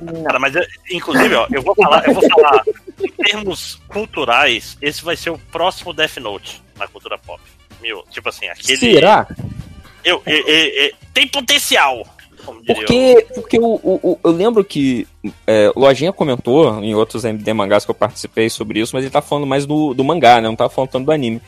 Não. 0.00 0.24
Cara, 0.24 0.38
mas 0.40 0.54
eu- 0.56 0.64
inclusive, 0.90 1.34
ó, 1.34 1.46
eu 1.52 1.62
vou 1.62 1.74
falar, 1.76 2.08
eu 2.08 2.14
vou 2.14 2.28
falar 2.28 2.62
em 3.00 3.08
termos 3.24 3.80
culturais, 3.88 4.76
esse 4.82 5.04
vai 5.04 5.16
ser 5.16 5.30
o 5.30 5.38
próximo 5.38 5.92
Death 5.92 6.16
Note 6.16 6.62
na 6.78 6.88
cultura 6.88 7.16
pop. 7.18 7.40
Meu, 7.80 8.02
tipo 8.10 8.28
assim, 8.28 8.48
aquele. 8.48 8.78
Será? 8.78 9.26
Eu, 10.04 10.20
eu- 10.26 10.46
eu- 10.48 10.68
eu- 10.86 10.92
tem 11.14 11.28
potencial. 11.28 12.04
Porque, 12.66 13.26
porque 13.34 13.58
o, 13.58 13.74
o- 13.82 14.18
eu 14.24 14.30
lembro 14.30 14.64
que 14.64 15.06
é, 15.46 15.70
o 15.74 15.80
Lojinha 15.80 16.12
comentou 16.12 16.82
em 16.82 16.94
outros 16.94 17.24
MD 17.24 17.52
mangás 17.52 17.84
que 17.84 17.90
eu 17.90 17.94
participei 17.94 18.48
sobre 18.50 18.80
isso, 18.80 18.94
mas 18.94 19.04
ele 19.04 19.12
tá 19.12 19.22
falando 19.22 19.46
mais 19.46 19.66
do, 19.66 19.94
do 19.94 20.04
mangá, 20.04 20.40
né? 20.40 20.48
Não 20.48 20.56
tá 20.56 20.68
falando 20.68 20.90
tanto 20.90 21.04
do 21.06 21.12
anime. 21.12 21.40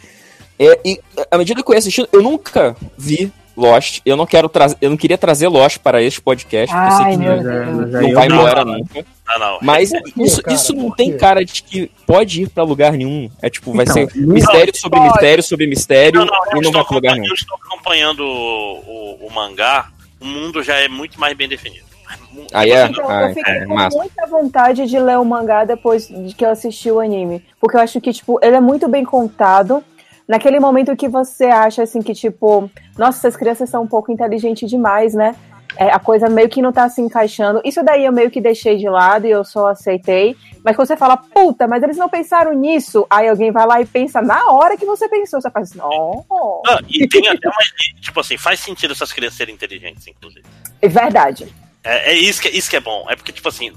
É, 0.58 0.78
e 0.84 1.00
à 1.30 1.36
medida 1.38 1.62
que 1.62 1.68
eu 1.70 1.74
ia 1.74 1.78
assistindo, 1.78 2.08
eu 2.12 2.22
nunca 2.22 2.76
vi 2.96 3.32
Lost. 3.56 4.00
Eu 4.04 4.16
não 4.16 4.26
quero 4.26 4.48
trazer, 4.48 4.76
eu 4.80 4.90
não 4.90 4.96
queria 4.96 5.16
trazer 5.18 5.46
Lost 5.48 5.78
para 5.78 6.02
este 6.02 6.20
podcast, 6.20 6.74
porque 6.74 6.92
eu 6.92 6.96
sei 6.96 7.04
Ai, 7.06 7.12
que 7.12 7.18
não 7.18 7.98
aí 8.00 8.12
vai 8.12 8.28
não- 8.28 8.36
embora 8.36 8.64
não, 8.64 8.78
nunca. 8.78 9.06
Ah, 9.26 9.38
não. 9.38 9.58
Mas 9.62 9.90
isso, 10.16 10.42
cara? 10.42 10.56
isso 10.56 10.72
não 10.74 10.90
tem 10.90 11.16
cara 11.16 11.44
de 11.44 11.62
que 11.62 11.90
pode 12.06 12.42
ir 12.42 12.48
pra 12.48 12.62
lugar 12.62 12.92
nenhum. 12.92 13.30
É 13.40 13.48
tipo, 13.48 13.72
vai 13.72 13.84
Então, 13.84 13.94
ser 13.94 14.08
não- 14.16 14.34
mistério 14.34 14.76
sobre 14.76 14.98
pode. 14.98 15.12
mistério 15.12 15.42
sobre 15.42 15.66
mistério 15.66 16.20
Não, 16.20 16.26
não, 16.26 16.60
e 16.60 16.64
não 16.64 16.72
vai 16.72 16.84
pra 16.84 16.94
lugar 16.96 17.14
nenhum. 17.14 17.28
eu 17.28 17.34
estou 17.34 17.56
acompanhando 17.64 18.20
o, 18.20 18.78
o- 19.22 19.26
o 19.28 19.32
mangá, 19.32 19.88
o 20.24 20.26
mundo 20.26 20.62
já 20.62 20.76
é 20.76 20.88
muito 20.88 21.20
mais 21.20 21.36
bem 21.36 21.46
definido. 21.48 21.84
Mu- 22.32 22.46
Ah, 22.52 22.66
é? 22.66 22.86
Então, 22.86 23.08
Ah, 23.08 23.22
eu 23.28 23.34
fiquei 23.34 23.54
é, 23.54 23.64
com 23.66 23.74
massa. 23.74 23.96
muita 23.98 24.26
vontade 24.26 24.86
de 24.86 24.98
ler 24.98 25.18
o 25.18 25.24
mangá 25.24 25.64
depois 25.64 26.08
de 26.08 26.34
que 26.34 26.44
eu 26.44 26.50
assisti 26.50 26.90
o 26.90 26.98
anime. 27.00 27.44
Porque 27.60 27.76
eu 27.76 27.80
acho 27.80 28.00
que, 28.00 28.12
tipo, 28.12 28.38
ele 28.42 28.56
é 28.56 28.60
muito 28.60 28.88
bem 28.88 29.04
contado. 29.04 29.84
Naquele 30.26 30.58
momento 30.58 30.96
que 30.96 31.06
você 31.08 31.44
acha, 31.44 31.82
assim, 31.82 32.00
que, 32.00 32.14
tipo, 32.14 32.70
nossa, 32.96 33.18
essas 33.18 33.36
crianças 33.36 33.68
são 33.68 33.82
um 33.82 33.86
pouco 33.86 34.10
inteligentes 34.10 34.68
demais, 34.70 35.12
né? 35.14 35.34
É, 35.76 35.90
a 35.90 35.98
coisa 35.98 36.28
meio 36.28 36.48
que 36.48 36.62
não 36.62 36.72
tá 36.72 36.88
se 36.88 37.00
encaixando. 37.00 37.60
Isso 37.64 37.82
daí 37.82 38.04
eu 38.04 38.12
meio 38.12 38.30
que 38.30 38.40
deixei 38.40 38.76
de 38.76 38.88
lado 38.88 39.26
e 39.26 39.30
eu 39.30 39.44
só 39.44 39.68
aceitei. 39.68 40.36
Mas 40.64 40.76
quando 40.76 40.86
você 40.86 40.96
fala, 40.96 41.16
puta, 41.16 41.66
mas 41.66 41.82
eles 41.82 41.96
não 41.96 42.08
pensaram 42.08 42.52
nisso. 42.52 43.06
Aí 43.10 43.28
alguém 43.28 43.50
vai 43.50 43.66
lá 43.66 43.80
e 43.80 43.86
pensa 43.86 44.22
na 44.22 44.52
hora 44.52 44.76
que 44.76 44.86
você 44.86 45.08
pensou. 45.08 45.40
Você 45.40 45.50
faz, 45.50 45.74
não. 45.74 46.24
Ah, 46.66 46.78
e 46.88 47.08
tem 47.08 47.26
até 47.28 47.48
uma. 47.48 47.56
Tipo 48.00 48.20
assim, 48.20 48.36
faz 48.36 48.60
sentido 48.60 48.92
essas 48.92 49.12
crianças 49.12 49.36
serem 49.36 49.54
inteligentes, 49.54 50.06
inclusive. 50.06 50.44
É 50.80 50.88
verdade. 50.88 51.52
É, 51.82 52.12
é 52.12 52.14
isso, 52.14 52.40
que, 52.40 52.48
isso 52.48 52.70
que 52.70 52.76
é 52.76 52.80
bom. 52.80 53.04
É 53.10 53.16
porque, 53.16 53.32
tipo 53.32 53.48
assim, 53.48 53.72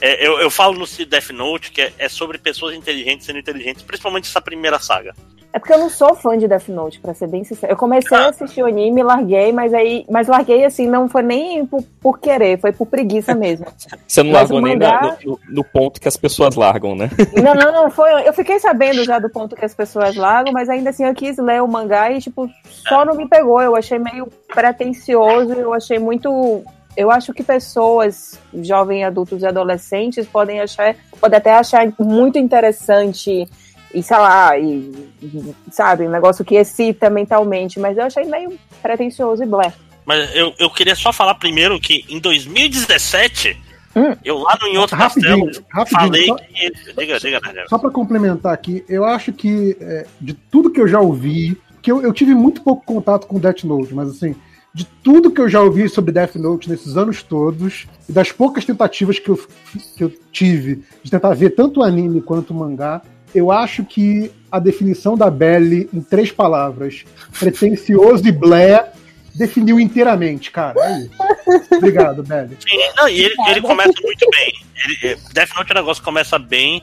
é, 0.00 0.26
eu, 0.26 0.40
eu 0.40 0.50
falo 0.50 0.78
no 0.78 0.86
Death 0.86 1.30
Note 1.30 1.70
que 1.70 1.82
é, 1.82 1.92
é 1.98 2.08
sobre 2.08 2.38
pessoas 2.38 2.74
inteligentes 2.74 3.26
sendo 3.26 3.38
inteligentes, 3.38 3.82
principalmente 3.82 4.28
essa 4.28 4.40
primeira 4.40 4.78
saga. 4.78 5.14
É 5.52 5.58
porque 5.58 5.72
eu 5.72 5.78
não 5.78 5.90
sou 5.90 6.14
fã 6.14 6.38
de 6.38 6.46
Death 6.46 6.68
Note, 6.68 7.00
pra 7.00 7.12
ser 7.12 7.26
bem 7.26 7.42
sincero. 7.42 7.72
Eu 7.72 7.76
comecei 7.76 8.16
a 8.16 8.28
assistir 8.28 8.62
o 8.62 8.66
anime, 8.66 9.02
larguei, 9.02 9.52
mas 9.52 9.74
aí. 9.74 10.04
Mas 10.08 10.28
larguei 10.28 10.64
assim, 10.64 10.86
não 10.86 11.08
foi 11.08 11.22
nem 11.22 11.66
por, 11.66 11.82
por 12.00 12.20
querer, 12.20 12.60
foi 12.60 12.70
por 12.70 12.86
preguiça 12.86 13.34
mesmo. 13.34 13.66
Você 14.06 14.22
não 14.22 14.30
Mas 14.30 14.42
largou 14.42 14.60
nem 14.60 14.74
mangá- 14.78 15.16
no, 15.24 15.40
no 15.48 15.64
ponto 15.64 16.00
que 16.00 16.06
as 16.06 16.16
pessoas 16.16 16.54
largam, 16.54 16.94
né? 16.94 17.10
Não, 17.42 17.54
não, 17.54 17.72
não, 17.72 17.90
foi. 17.90 18.28
Eu 18.28 18.32
fiquei 18.32 18.58
sabendo 18.60 19.02
já 19.04 19.18
do 19.18 19.28
ponto 19.28 19.56
que 19.56 19.64
as 19.64 19.74
pessoas 19.74 20.14
largam, 20.14 20.52
mas 20.52 20.68
ainda 20.68 20.90
assim 20.90 21.04
eu 21.04 21.14
quis 21.14 21.36
ler 21.38 21.62
o 21.62 21.66
mangá 21.68 22.10
e, 22.12 22.20
tipo, 22.20 22.48
só 22.66 23.04
não 23.04 23.14
me 23.16 23.28
pegou. 23.28 23.60
Eu 23.60 23.74
achei 23.74 23.98
meio 23.98 24.28
pretencioso, 24.74 25.52
eu 25.54 25.72
achei 25.74 25.98
muito. 25.98 26.62
eu 26.96 27.10
acho 27.10 27.32
que 27.32 27.42
pessoas, 27.42 28.38
jovens, 28.54 29.04
adultos 29.04 29.42
e 29.42 29.46
adolescentes, 29.46 30.26
podem 30.26 30.60
achar, 30.60 30.94
podem 31.20 31.38
até 31.38 31.52
achar 31.54 31.86
muito 31.98 32.38
interessante 32.38 33.48
e 33.94 34.02
sei 34.02 34.16
lá, 34.16 34.58
e, 34.58 34.92
sabe, 35.70 36.06
um 36.06 36.10
negócio 36.10 36.44
que 36.44 36.54
excita 36.56 37.08
mentalmente, 37.10 37.78
mas 37.80 37.96
eu 37.96 38.04
achei 38.04 38.24
meio 38.24 38.58
pretencioso 38.82 39.42
e 39.42 39.46
blé. 39.46 39.72
Mas 40.06 40.34
eu, 40.34 40.52
eu 40.58 40.70
queria 40.70 40.94
só 40.96 41.12
falar 41.12 41.34
primeiro 41.34 41.78
que 41.80 42.04
em 42.08 42.18
2017, 42.18 43.56
Hum. 43.96 44.14
eu 44.24 44.38
lá 44.38 44.56
no 44.60 44.68
Em 44.68 44.78
Outro 44.78 44.94
Rapidinho, 44.96 45.46
Castelo 45.46 45.66
rapidinho, 45.68 46.00
falei 46.00 46.26
só- 46.26 46.36
que. 46.36 46.94
Diga, 46.96 47.18
diga, 47.18 47.40
Daniel. 47.40 47.68
Só 47.68 47.76
para 47.76 47.90
complementar 47.90 48.54
aqui, 48.54 48.84
eu 48.88 49.04
acho 49.04 49.32
que 49.32 49.76
é, 49.80 50.06
de 50.20 50.32
tudo 50.32 50.70
que 50.70 50.80
eu 50.80 50.86
já 50.86 51.00
ouvi, 51.00 51.60
que 51.82 51.90
eu, 51.90 52.00
eu 52.00 52.12
tive 52.12 52.32
muito 52.32 52.62
pouco 52.62 52.84
contato 52.86 53.26
com 53.26 53.40
Death 53.40 53.64
Note, 53.64 53.92
mas 53.92 54.10
assim, 54.10 54.36
de 54.72 54.84
tudo 54.84 55.32
que 55.32 55.40
eu 55.40 55.48
já 55.48 55.60
ouvi 55.60 55.88
sobre 55.88 56.12
Death 56.12 56.36
Note 56.36 56.70
nesses 56.70 56.96
anos 56.96 57.20
todos, 57.24 57.88
e 58.08 58.12
das 58.12 58.30
poucas 58.30 58.64
tentativas 58.64 59.18
que 59.18 59.28
eu, 59.28 59.36
que 59.96 60.04
eu 60.04 60.12
tive 60.30 60.84
de 61.02 61.10
tentar 61.10 61.34
ver 61.34 61.50
tanto 61.50 61.80
o 61.80 61.82
anime 61.82 62.22
quanto 62.22 62.50
o 62.52 62.54
mangá, 62.56 63.02
eu 63.34 63.50
acho 63.50 63.84
que 63.84 64.32
a 64.50 64.58
definição 64.58 65.16
da 65.16 65.30
Belly 65.30 65.88
em 65.92 66.00
três 66.00 66.32
palavras, 66.32 67.04
pretencioso 67.38 68.26
e 68.26 68.32
blé, 68.32 68.92
definiu 69.34 69.78
inteiramente, 69.78 70.50
cara. 70.50 70.78
É 70.78 70.98
isso. 71.00 71.76
Obrigado, 71.76 72.22
Belly. 72.22 72.56
Sim, 72.60 72.78
não, 72.96 73.08
e 73.08 73.22
ele, 73.22 73.34
ele 73.48 73.60
começa 73.62 73.92
muito 74.02 74.26
bem. 74.30 74.52
Ele, 74.84 75.12
é, 75.12 75.16
Death 75.32 75.50
Note 75.56 75.70
é 75.70 75.74
um 75.74 75.78
negócio 75.78 76.02
que 76.02 76.04
começa 76.04 76.38
bem 76.38 76.82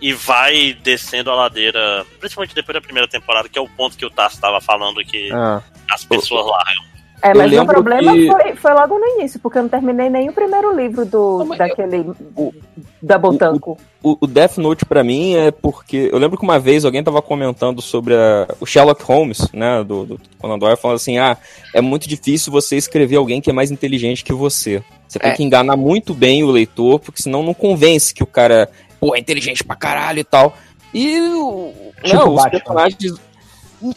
e 0.00 0.12
vai 0.12 0.76
descendo 0.82 1.30
a 1.30 1.34
ladeira, 1.34 2.04
principalmente 2.18 2.54
depois 2.54 2.74
da 2.74 2.80
primeira 2.80 3.08
temporada, 3.08 3.48
que 3.48 3.58
é 3.58 3.62
o 3.62 3.68
ponto 3.68 3.96
que 3.96 4.04
o 4.04 4.10
Tassi 4.10 4.36
estava 4.36 4.60
falando 4.60 5.02
que 5.04 5.30
Ah, 5.32 5.62
as 5.90 6.04
pessoas 6.04 6.46
largam. 6.46 6.93
É, 7.24 7.30
Eu 7.30 7.36
mas 7.36 7.52
o 7.58 7.64
problema 7.64 8.12
que- 8.12 8.26
foi, 8.26 8.54
foi 8.56 8.74
logo 8.74 8.98
no 8.98 9.06
início, 9.18 9.40
porque 9.40 9.56
eu 9.56 9.62
não 9.62 9.68
terminei 9.70 10.10
nem 10.10 10.28
o 10.28 10.32
primeiro 10.34 10.76
livro 10.76 11.06
do, 11.06 11.38
Não, 11.44 11.56
daquele 11.56 12.00
o- 12.36 12.52
Double 13.00 13.38
Tanco. 13.38 13.78
o, 14.02 14.18
o 14.20 14.26
Death 14.26 14.58
Note 14.58 14.84
pra 14.84 15.02
mim 15.02 15.34
é 15.34 15.50
porque. 15.50 16.10
Eu 16.12 16.18
lembro 16.18 16.36
que 16.36 16.44
uma 16.44 16.58
vez 16.58 16.84
alguém 16.84 17.02
tava 17.02 17.22
comentando 17.22 17.80
sobre 17.80 18.14
a- 18.14 18.46
o 18.60 18.66
Sherlock 18.66 19.02
Holmes, 19.04 19.50
né? 19.54 19.82
Do, 19.82 20.04
do 20.04 20.20
Conan 20.38 20.58
Doyle, 20.58 20.76
falando 20.76 20.96
assim: 20.96 21.16
ah, 21.16 21.36
é 21.72 21.80
muito 21.80 22.06
difícil 22.06 22.52
você 22.52 22.76
escrever 22.76 23.16
alguém 23.16 23.40
que 23.40 23.48
é 23.48 23.52
mais 23.54 23.70
inteligente 23.70 24.22
que 24.22 24.32
você. 24.34 24.82
Você 25.08 25.18
tem 25.18 25.30
É. 25.30 25.34
que 25.34 25.42
enganar 25.42 25.76
muito 25.78 26.12
bem 26.12 26.44
o 26.44 26.50
leitor, 26.50 26.98
porque 27.00 27.22
senão 27.22 27.42
não 27.42 27.54
convence 27.54 28.12
que 28.12 28.22
o 28.22 28.26
cara 28.26 28.68
pô, 29.00 29.14
é 29.16 29.18
inteligente 29.18 29.64
pra 29.64 29.76
caralho 29.76 30.18
e 30.18 30.24
tal. 30.24 30.54
E 30.92 31.20
o- 31.20 31.72
Tipo 32.02 32.16
não, 32.16 32.28
os 32.34 32.42
Batman. 32.42 32.50
personagens. 32.50 33.14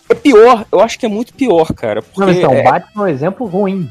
É 0.10 0.16
pior, 0.16 0.66
eu 0.72 0.80
acho 0.82 0.98
que 1.00 1.06
é 1.06 1.10
muito 1.10 1.34
pior, 1.34 1.74
cara. 1.74 2.02
Porque 2.02 2.20
Não, 2.22 2.32
então, 2.32 2.54
é- 2.54 2.64
Batman 2.64 3.04
é 3.04 3.06
um 3.06 3.08
exemplo 3.08 3.46
ruim. 3.48 3.90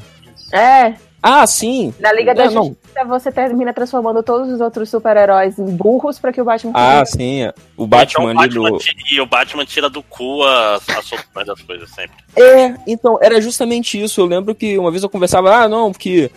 É, 0.51 0.93
Ah, 1.21 1.45
sim. 1.47 1.93
na 1.99 2.11
Liga 2.13 2.33
da 2.33 2.45
Não, 2.45 2.53
não. 2.53 2.63
Justiça 2.65 3.05
você 3.05 3.31
termina 3.31 3.73
transformando 3.73 4.21
todos 4.23 4.49
os 4.51 4.61
outros 4.61 4.89
super-heróis 4.89 5.57
em 5.59 5.65
burros 5.75 6.19
pra 6.19 6.31
que 6.31 6.39
o 6.41 6.45
Batman 6.45 6.71
Ah, 6.75 7.03
sim. 7.05 7.43
é. 7.43 7.53
O 7.75 7.85
Batman 7.87 8.31
Então, 8.31 8.35
o 8.35 8.39
ali 8.43 8.53
do. 8.53 8.61
Batman 8.63 8.77
ti- 8.79 8.95
E 9.15 9.21
o 9.21 9.25
Batman 9.25 9.65
tira 9.65 9.89
do 9.89 10.01
cu 10.03 10.43
as, 10.43 10.87
as 10.89 11.05
soluções 11.05 11.47
das 11.47 11.61
coisas 11.61 11.89
sempre. 11.89 12.15
É, 12.35 12.75
então, 12.87 13.17
era 13.21 13.41
justamente 13.41 14.01
isso. 14.01 14.21
Eu 14.21 14.25
lembro 14.25 14.53
que 14.55 14.77
uma 14.77 14.91
vez 14.91 15.03
eu 15.03 15.09
conversava, 15.09 15.53
ah, 15.53 15.67
não, 15.67 15.91
porque 15.91 16.31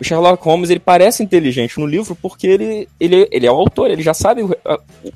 o 0.00 0.04
Sherlock 0.04 0.42
Holmes 0.42 0.70
ele 0.70 0.80
parece 0.80 1.22
inteligente 1.22 1.78
no 1.78 1.86
livro 1.86 2.16
porque 2.20 2.46
ele, 2.46 2.88
ele, 2.98 3.28
ele 3.30 3.46
é 3.46 3.52
o 3.52 3.56
autor, 3.56 3.90
ele 3.90 4.02
já 4.02 4.14
sabe 4.14 4.42
o, 4.42 4.50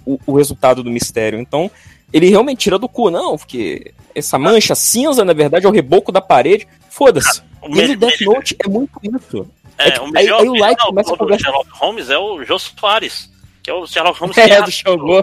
o, 0.07 0.19
o 0.27 0.37
resultado 0.37 0.83
do 0.85 0.91
mistério. 0.91 1.41
Então, 1.41 1.69
ele 2.13 2.29
realmente 2.31 2.59
tira 2.61 2.79
do 2.79 2.89
cu, 2.89 3.11
não, 3.11 3.37
porque 3.37 3.93
essa 4.15 4.39
mancha 4.39 4.75
cinza, 4.75 5.25
na 5.25 5.33
verdade, 5.33 5.67
é 5.67 5.69
o 5.69 5.73
reboco 5.73 6.11
da 6.13 6.21
parede. 6.21 6.67
Foda-se. 6.91 7.43
O 7.61 7.67
E 7.69 7.71
me- 7.75 7.89
no 7.89 7.97
Death 7.97 8.21
Note 8.23 8.57
é 8.65 8.69
muito 8.69 8.93
isso. 9.03 9.47
é, 9.79 9.89
é 9.89 9.91
que- 9.91 10.01
o 10.01 10.09
melhor, 10.11 10.41
aí- 10.41 10.43
aí 10.45 10.49
o 10.49 10.53
Light 10.55 10.77
melhor 10.79 10.87
começa 10.87 11.15
a 11.15 11.17
conversar- 11.19 11.45
Sherlock 11.45 11.71
Holmes 11.73 12.11
é 12.11 12.19
o 12.19 12.45
Jô 12.45 12.59
Soares, 12.59 13.31
que 13.63 13.69
é 13.71 13.75
o 13.75 13.87
Sherlock 13.87 14.19
Holmes 14.21 14.37
É, 14.39 14.63
do 14.63 14.71
Shogun. 14.71 15.19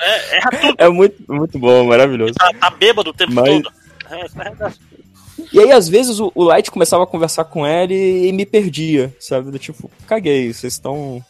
É, 0.00 0.36
erra 0.36 0.50
tudo, 0.60 0.74
É 0.78 0.88
muito, 0.88 1.16
muito 1.32 1.58
bom, 1.58 1.84
maravilhoso. 1.86 2.34
tá, 2.34 2.50
tá 2.60 2.70
bêbado 2.70 3.10
o 3.10 3.14
tempo 3.14 3.32
Mas- 3.32 3.48
todo. 3.62 3.72
É, 4.10 4.20
é, 4.20 4.66
é. 4.68 4.72
E 5.52 5.60
aí, 5.60 5.72
às 5.72 5.88
vezes, 5.88 6.20
o, 6.20 6.30
o 6.34 6.44
Light 6.44 6.70
começava 6.70 7.04
a 7.04 7.06
conversar 7.06 7.44
com 7.44 7.66
ele 7.66 8.28
e, 8.28 8.32
me 8.32 8.44
perdia, 8.44 9.14
sabe? 9.20 9.50
Do 9.50 9.58
tipo, 9.58 9.90
caguei, 10.06 10.52
vocês 10.52 10.74
estão. 10.74 11.24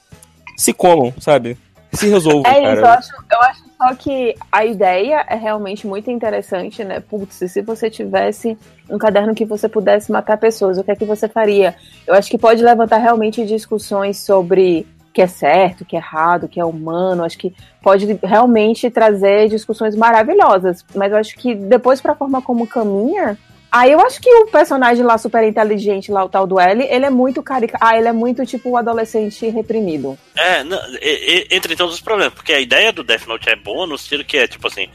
Se 0.57 0.73
comam, 0.73 1.13
sabe? 1.21 1.57
Se 1.95 2.09
resolvam, 2.09 2.43
É 2.51 2.61
cara. 2.61 2.73
isso, 2.73 2.81
eu 2.83 2.87
acho, 2.87 3.13
eu 3.33 3.41
acho 3.43 3.65
só 3.77 3.95
que 3.95 4.35
a 4.51 4.65
ideia 4.65 5.25
é 5.29 5.35
realmente 5.35 5.87
muito 5.87 6.11
interessante, 6.11 6.83
né? 6.85 7.01
Putz, 7.01 7.35
se 7.35 7.61
você 7.61 7.91
tivesse 7.91 8.57
um 8.89 8.97
caderno 8.97 9.35
que 9.35 9.45
você 9.45 9.69
pudesse 9.69 10.11
matar 10.11 10.39
pessoas, 10.39 10.79
o 10.79 10.85
que 10.85 10.91
é 10.91 10.97
que 10.97 11.05
você 11.05 11.29
faria? 11.29 11.75
Eu 12.07 12.15
acho 12.15 12.31
que 12.31 12.39
pode 12.39 12.63
levantar 12.63 12.99
realmente 12.99 13.45
discussões 13.45 14.19
sobre 14.19 14.87
o 15.09 15.13
que 15.13 15.21
é 15.23 15.27
certo, 15.27 15.83
o 15.83 15.85
que 15.85 15.97
é 15.97 15.99
errado, 15.99 16.45
o 16.45 16.49
que 16.49 16.61
é 16.61 16.65
humano. 16.65 17.25
Acho 17.25 17.37
que 17.37 17.55
pode 17.83 18.19
realmente 18.23 18.89
trazer 18.91 19.49
discussões 19.49 19.95
maravilhosas. 19.95 20.85
Mas 20.95 21.13
eu 21.13 21.19
acho 21.19 21.37
que 21.37 21.55
depois, 21.55 22.01
pra 22.01 22.15
forma 22.15 22.41
como 22.41 22.67
caminha. 22.67 23.37
Aí 23.77 23.91
eu 23.91 24.01
acho 24.01 24.21
que 24.21 24.33
o 24.33 24.47
personagem 24.47 25.05
lá 25.05 25.19
super 25.19 25.43
inteligente, 25.43 26.13
lá 26.13 26.25
o 26.25 26.29
tal 26.29 26.47
do 26.47 26.61
L, 26.61 26.81
ele 26.89 27.07
é 27.07 27.11
muito 27.11 27.43
carica. 27.43 27.77
Ah, 27.81 27.99
ele 27.99 28.07
é 28.07 28.13
muito 28.13 28.47
tipo 28.47 28.71
o 28.71 28.77
adolescente 28.77 29.49
reprimido. 29.51 30.17
É, 30.37 30.63
não, 30.63 30.79
e- 31.03 31.47
e- 31.51 31.57
entre 31.57 31.75
todos 31.75 31.93
os 31.95 32.01
problemas, 32.01 32.33
porque 32.35 32.53
a 32.53 32.61
ideia 32.61 32.93
do 32.93 33.03
Death 33.03 33.27
Note 33.27 33.51
é 33.51 33.57
boa 33.57 33.85
no 33.85 33.97
estilo 33.97 34.25
que 34.25 34.39
é, 34.39 34.47
tipo 34.47 34.69
assim, 34.69 34.87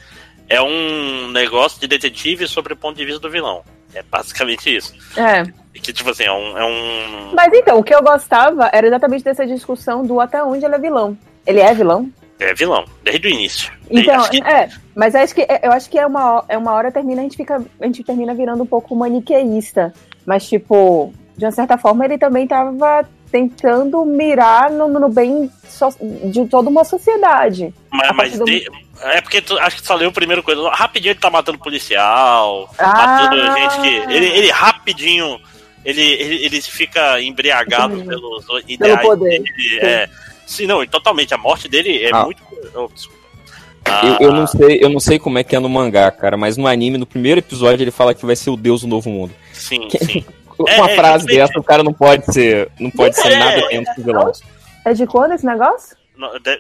é 0.47 0.61
um 0.61 1.29
negócio 1.31 1.77
de 1.81 1.87
detetive 1.87 2.47
sobre 2.47 2.71
o 2.71 2.77
ponto 2.77 2.95
de 2.95 3.03
vista 3.03 3.19
do 3.19 3.29
vilão. 3.29 3.63
É 3.93 4.01
basicamente 4.01 4.73
isso. 4.73 4.93
É. 5.17 5.43
Que, 5.73 5.91
tipo 5.91 6.09
assim, 6.09 6.23
é 6.23 6.31
um. 6.31 6.57
É 6.57 6.63
um 6.63 7.31
Mas 7.33 7.51
então, 7.53 7.79
o 7.79 7.83
que 7.83 7.93
eu 7.93 8.01
gostava 8.01 8.69
era 8.71 8.87
exatamente 8.87 9.25
dessa 9.25 9.45
discussão 9.45 10.05
do 10.05 10.21
até 10.21 10.41
onde 10.41 10.63
ele 10.63 10.75
é 10.75 10.79
vilão. 10.79 11.17
Ele 11.45 11.59
é 11.59 11.73
vilão? 11.73 12.09
É 12.39 12.53
vilão, 12.53 12.85
desde 13.03 13.27
o 13.27 13.29
início. 13.31 13.71
Desde- 13.91 14.09
Então, 14.11 14.29
que- 14.29 14.43
é, 14.43 14.69
mas 14.95 15.13
acho 15.15 15.35
que 15.35 15.45
eu 15.61 15.71
acho 15.71 15.89
que 15.89 15.97
é 15.99 16.05
uma, 16.05 16.43
é 16.47 16.57
uma 16.57 16.73
hora 16.73 16.91
termina, 16.91 17.21
a 17.21 17.23
gente 17.23 17.37
fica, 17.37 17.63
a 17.81 17.85
gente 17.85 18.03
termina 18.03 18.33
virando 18.33 18.63
um 18.63 18.67
pouco 18.67 18.95
maniqueísta. 18.95 19.93
Mas, 20.25 20.47
tipo, 20.47 21.13
de 21.37 21.45
uma 21.45 21.51
certa 21.51 21.77
forma, 21.77 22.05
ele 22.05 22.17
também 22.17 22.45
tava 22.47 23.07
tentando 23.31 24.03
mirar 24.05 24.69
no, 24.71 24.87
no 24.87 25.09
bem 25.09 25.49
so- 25.67 25.95
de 26.31 26.45
toda 26.45 26.69
uma 26.69 26.83
sociedade. 26.83 27.73
mas 27.91 28.11
mas 28.15 28.37
do- 28.39 28.45
de- 28.45 28.67
é 29.01 29.21
porque 29.21 29.41
tu, 29.41 29.57
acho 29.59 29.77
que 29.77 29.81
tu 29.81 29.87
só 29.87 29.95
leu 29.95 30.09
a 30.09 30.11
primeira 30.13 30.41
coisa. 30.43 30.69
Rapidinho 30.71 31.11
ele 31.13 31.19
tá 31.19 31.29
matando 31.29 31.57
policial, 31.57 32.69
Ah. 32.77 32.87
matando 33.29 33.53
gente 33.57 33.81
que. 33.81 34.13
Ele, 34.13 34.25
ele 34.27 34.51
rapidinho. 34.51 35.39
Ele, 35.85 36.01
ele, 36.01 36.45
ele 36.45 36.61
fica 36.61 37.21
embriagado 37.21 37.97
Sim. 37.97 38.05
pelos 38.05 38.45
ideais 38.67 39.01
poder. 39.01 39.29
dele. 39.41 39.79
É. 39.81 40.09
Sim, 40.49 40.65
não, 40.65 40.83
totalmente. 40.87 41.31
A 41.33 41.37
morte 41.37 41.67
dele 41.67 42.03
é 42.03 42.09
Ah. 42.11 42.25
muito. 42.25 42.41
oh, 42.75 42.87
desculpa. 42.93 43.19
Eu, 44.19 44.27
eu 44.27 44.33
não 44.33 44.45
sei, 44.47 44.79
eu 44.83 44.89
não 44.89 44.99
sei 44.99 45.17
como 45.19 45.37
é 45.39 45.43
que 45.43 45.55
é 45.55 45.59
no 45.59 45.69
mangá, 45.69 46.11
cara, 46.11 46.35
mas 46.37 46.57
no 46.57 46.67
anime, 46.67 46.97
no 46.97 47.05
primeiro 47.05 47.39
episódio, 47.39 47.83
ele 47.83 47.91
fala 47.91 48.13
que 48.13 48.25
vai 48.25 48.35
ser 48.35 48.49
o 48.49 48.57
deus 48.57 48.81
do 48.81 48.87
novo 48.87 49.09
mundo. 49.09 49.33
Sim, 49.53 49.87
Que- 49.87 50.03
sim. 50.03 50.25
Com 50.47 50.65
É, 50.69 50.75
uma 50.77 50.89
é, 50.91 50.95
frase 50.95 51.23
justamente. 51.25 51.47
dessa, 51.47 51.59
o 51.59 51.63
cara 51.63 51.83
não 51.83 51.93
pode 51.93 52.25
ser. 52.33 52.69
Não 52.79 52.89
pode 52.91 53.15
ser 53.15 53.31
É, 53.31 53.37
nada 53.39 53.67
menos 53.67 53.89
que 53.95 54.01
vilão. 54.01 54.31
É 54.85 54.93
de 54.93 55.05
quando 55.07 55.33
esse 55.33 55.45
negócio? 55.45 55.95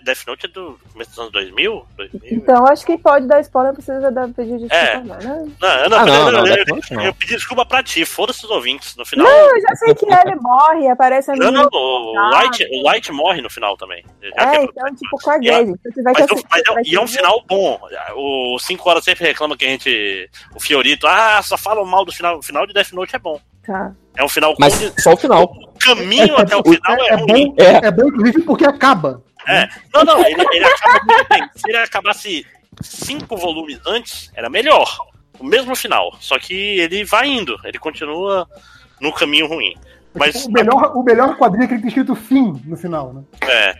Death 0.03 0.25
Note 0.27 0.45
é 0.45 0.49
do 0.49 0.79
começo 0.91 1.09
dos 1.11 1.19
anos 1.19 1.31
2000? 1.31 1.85
2000? 1.97 2.21
Então, 2.31 2.65
acho 2.67 2.85
que 2.85 2.97
pode 2.97 3.27
dar 3.27 3.41
spoiler, 3.41 3.73
precisa 3.73 4.11
dar 4.11 4.27
pedir 4.29 4.57
desculpa, 4.59 4.75
É. 4.75 4.97
não, 5.03 5.15
né? 5.17 5.51
Não, 5.59 5.69
eu 5.69 5.89
não, 5.89 5.97
Ah, 5.99 6.05
não, 6.05 6.15
eu, 6.27 6.31
não, 6.31 6.47
eu- 6.47 6.65
Note 6.67 6.93
não. 6.93 7.03
eu 7.03 7.13
pedi 7.13 7.35
desculpa 7.35 7.65
pra 7.65 7.83
ti, 7.83 8.05
foda-se 8.05 8.45
os 8.45 8.51
ouvintes. 8.51 8.95
No 8.95 9.05
final. 9.05 9.25
Não, 9.27 9.55
eu 9.55 9.61
já 9.61 9.75
sei 9.75 9.93
que 9.95 10.05
ele 10.05 10.35
morre, 10.35 10.87
aparece 10.87 11.31
a 11.31 11.35
Não, 11.35 11.51
não, 11.51 11.67
o 11.71 12.13
Light, 12.31 12.65
o 12.71 12.83
Light 12.83 13.11
morre 13.11 13.41
no 13.41 13.49
final 13.49 13.75
também. 13.77 14.03
Já 14.21 14.29
É, 14.29 14.51
pra- 14.51 14.63
então, 14.63 14.95
tipo, 14.95 15.17
caguei. 15.17 15.51
Mas, 15.51 15.69
assistir, 15.69 16.03
mas 16.03 16.61
é, 16.61 16.73
vai 16.73 16.83
e 16.85 16.95
é 16.95 17.01
um 17.01 17.07
final 17.07 17.43
bom. 17.47 17.79
O 18.15 18.57
5 18.59 18.89
horas 18.89 19.03
sempre 19.03 19.25
reclama 19.25 19.57
que 19.57 19.65
a 19.65 19.69
gente. 19.69 20.29
O 20.55 20.59
Fiorito, 20.59 21.05
ah, 21.07 21.41
só 21.43 21.57
falam 21.57 21.85
mal 21.85 22.05
do 22.05 22.11
final. 22.11 22.37
O 22.37 22.43
final 22.43 22.65
de 22.65 22.73
Death 22.73 22.91
Note 22.93 23.15
é 23.15 23.19
bom. 23.19 23.39
Tá. 23.65 23.91
É 24.17 24.23
um 24.23 24.29
final 24.29 24.55
Mas 24.59 24.73
com- 24.77 25.01
só 25.01 25.13
o 25.13 25.17
final. 25.17 25.43
o 25.43 25.79
caminho 25.79 26.35
até 26.37 26.55
o 26.55 26.63
final 26.63 26.97
é, 26.97 27.01
É, 27.01 27.09
é 27.11 27.15
ruim. 27.15 27.53
bom, 27.55 27.63
É. 27.63 27.85
é 27.87 27.91
bom, 27.91 28.07
inclusive, 28.07 28.41
porque 28.41 28.65
acaba. 28.65 29.21
É. 29.49 29.67
Não, 29.93 30.03
não, 30.03 30.19
ele, 30.25 30.41
ele 30.53 30.65
acaba 30.65 30.99
muito 31.05 31.29
bem. 31.29 31.49
Se 31.55 31.69
ele 31.69 31.77
acabasse 31.77 32.45
cinco 32.81 33.35
volumes 33.37 33.79
antes, 33.85 34.31
era 34.35 34.49
melhor. 34.49 34.97
O 35.39 35.43
mesmo 35.43 35.75
final. 35.75 36.15
Só 36.19 36.37
que 36.37 36.53
ele 36.53 37.03
vai 37.05 37.27
indo, 37.27 37.55
ele 37.63 37.79
continua 37.79 38.47
no 38.99 39.11
caminho 39.13 39.47
ruim. 39.47 39.73
Mas 40.13 40.45
o, 40.45 40.51
melhor, 40.51 40.91
o 40.95 41.03
melhor 41.03 41.37
quadrinho 41.37 41.63
é 41.63 41.65
aquele 41.65 41.81
que 41.81 41.87
tem 41.87 42.01
escrito 42.01 42.15
fim 42.15 42.61
no 42.65 42.75
final, 42.75 43.13
né? 43.13 43.23
É. 43.47 43.73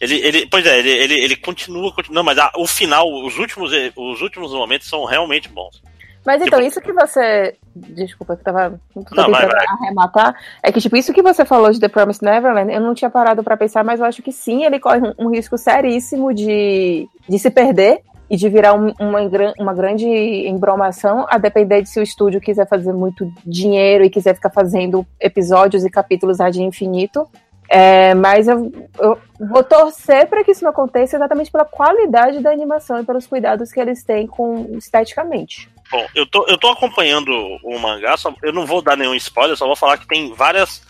Ele, 0.00 0.16
ele, 0.16 0.46
pois 0.46 0.66
é, 0.66 0.78
ele, 0.78 0.90
ele, 0.90 1.14
ele 1.14 1.36
continua, 1.36 1.92
continua. 1.92 2.16
Não, 2.16 2.24
mas 2.24 2.36
a- 2.38 2.50
o 2.56 2.66
final, 2.66 3.08
os 3.24 3.38
últimos, 3.38 3.70
os 3.96 4.20
últimos 4.20 4.52
momentos 4.52 4.88
são 4.88 5.04
realmente 5.04 5.48
bons. 5.48 5.80
Mas 6.26 6.40
então, 6.42 6.58
Tipo- 6.58 6.68
isso 6.68 6.80
que 6.80 6.92
você. 6.92 7.54
Desculpa, 7.76 8.34
que 8.36 8.40
eu 8.40 8.44
tava 8.44 8.80
tô 8.94 9.00
Não, 9.14 9.30
vai, 9.30 9.42
tentando 9.42 9.56
vai. 9.56 9.66
arrematar. 9.82 10.34
É 10.62 10.72
que, 10.72 10.80
tipo, 10.80 10.96
isso 10.96 11.12
que 11.12 11.22
você 11.22 11.44
falou 11.44 11.70
de 11.70 11.78
The 11.80 11.88
Promised 11.88 12.24
Neverland, 12.24 12.72
eu 12.72 12.80
não 12.80 12.94
tinha 12.94 13.10
parado 13.10 13.42
pra 13.42 13.56
pensar, 13.56 13.84
mas 13.84 14.00
eu 14.00 14.06
acho 14.06 14.22
que 14.22 14.32
sim, 14.32 14.64
ele 14.64 14.78
corre 14.80 15.00
um, 15.18 15.26
um 15.26 15.30
risco 15.30 15.58
seríssimo 15.58 16.32
de, 16.32 17.06
de 17.28 17.38
se 17.38 17.50
perder. 17.50 18.00
e 18.30 18.36
de 18.36 18.48
virar 18.48 18.72
um, 18.72 18.90
uma, 18.98 19.18
uma 19.58 19.74
grande 19.74 20.08
embromação, 20.08 21.26
a 21.28 21.36
depender 21.36 21.82
de 21.82 21.90
se 21.90 22.00
o 22.00 22.02
estúdio 22.02 22.40
quiser 22.40 22.66
fazer 22.66 22.92
muito 22.92 23.30
dinheiro 23.44 24.02
e 24.02 24.08
quiser 24.08 24.34
ficar 24.34 24.48
fazendo 24.50 25.06
episódios 25.20 25.84
e 25.84 25.90
capítulos 25.90 26.40
ad 26.40 26.60
infinito. 26.60 27.28
É, 27.68 28.14
mas 28.14 28.48
eu, 28.48 28.72
eu 28.98 29.18
vou 29.38 29.62
torcer 29.62 30.26
para 30.28 30.42
que 30.42 30.52
isso 30.52 30.64
não 30.64 30.70
aconteça 30.70 31.16
exatamente 31.16 31.50
pela 31.52 31.64
qualidade 31.66 32.40
da 32.40 32.50
animação 32.50 32.98
e 33.00 33.04
pelos 33.04 33.26
cuidados 33.26 33.70
que 33.72 33.78
eles 33.80 34.02
têm 34.02 34.26
com 34.26 34.68
esteticamente. 34.72 35.70
Bom, 35.90 36.06
eu 36.14 36.26
tô, 36.26 36.46
eu 36.48 36.56
tô 36.58 36.68
acompanhando 36.68 37.30
o 37.62 37.78
mangá, 37.78 38.16
só, 38.16 38.34
eu 38.42 38.52
não 38.52 38.66
vou 38.66 38.80
dar 38.82 38.96
nenhum 38.96 39.14
spoiler, 39.14 39.56
só 39.56 39.66
vou 39.66 39.76
falar 39.76 39.98
que 39.98 40.06
tem 40.06 40.32
várias 40.34 40.82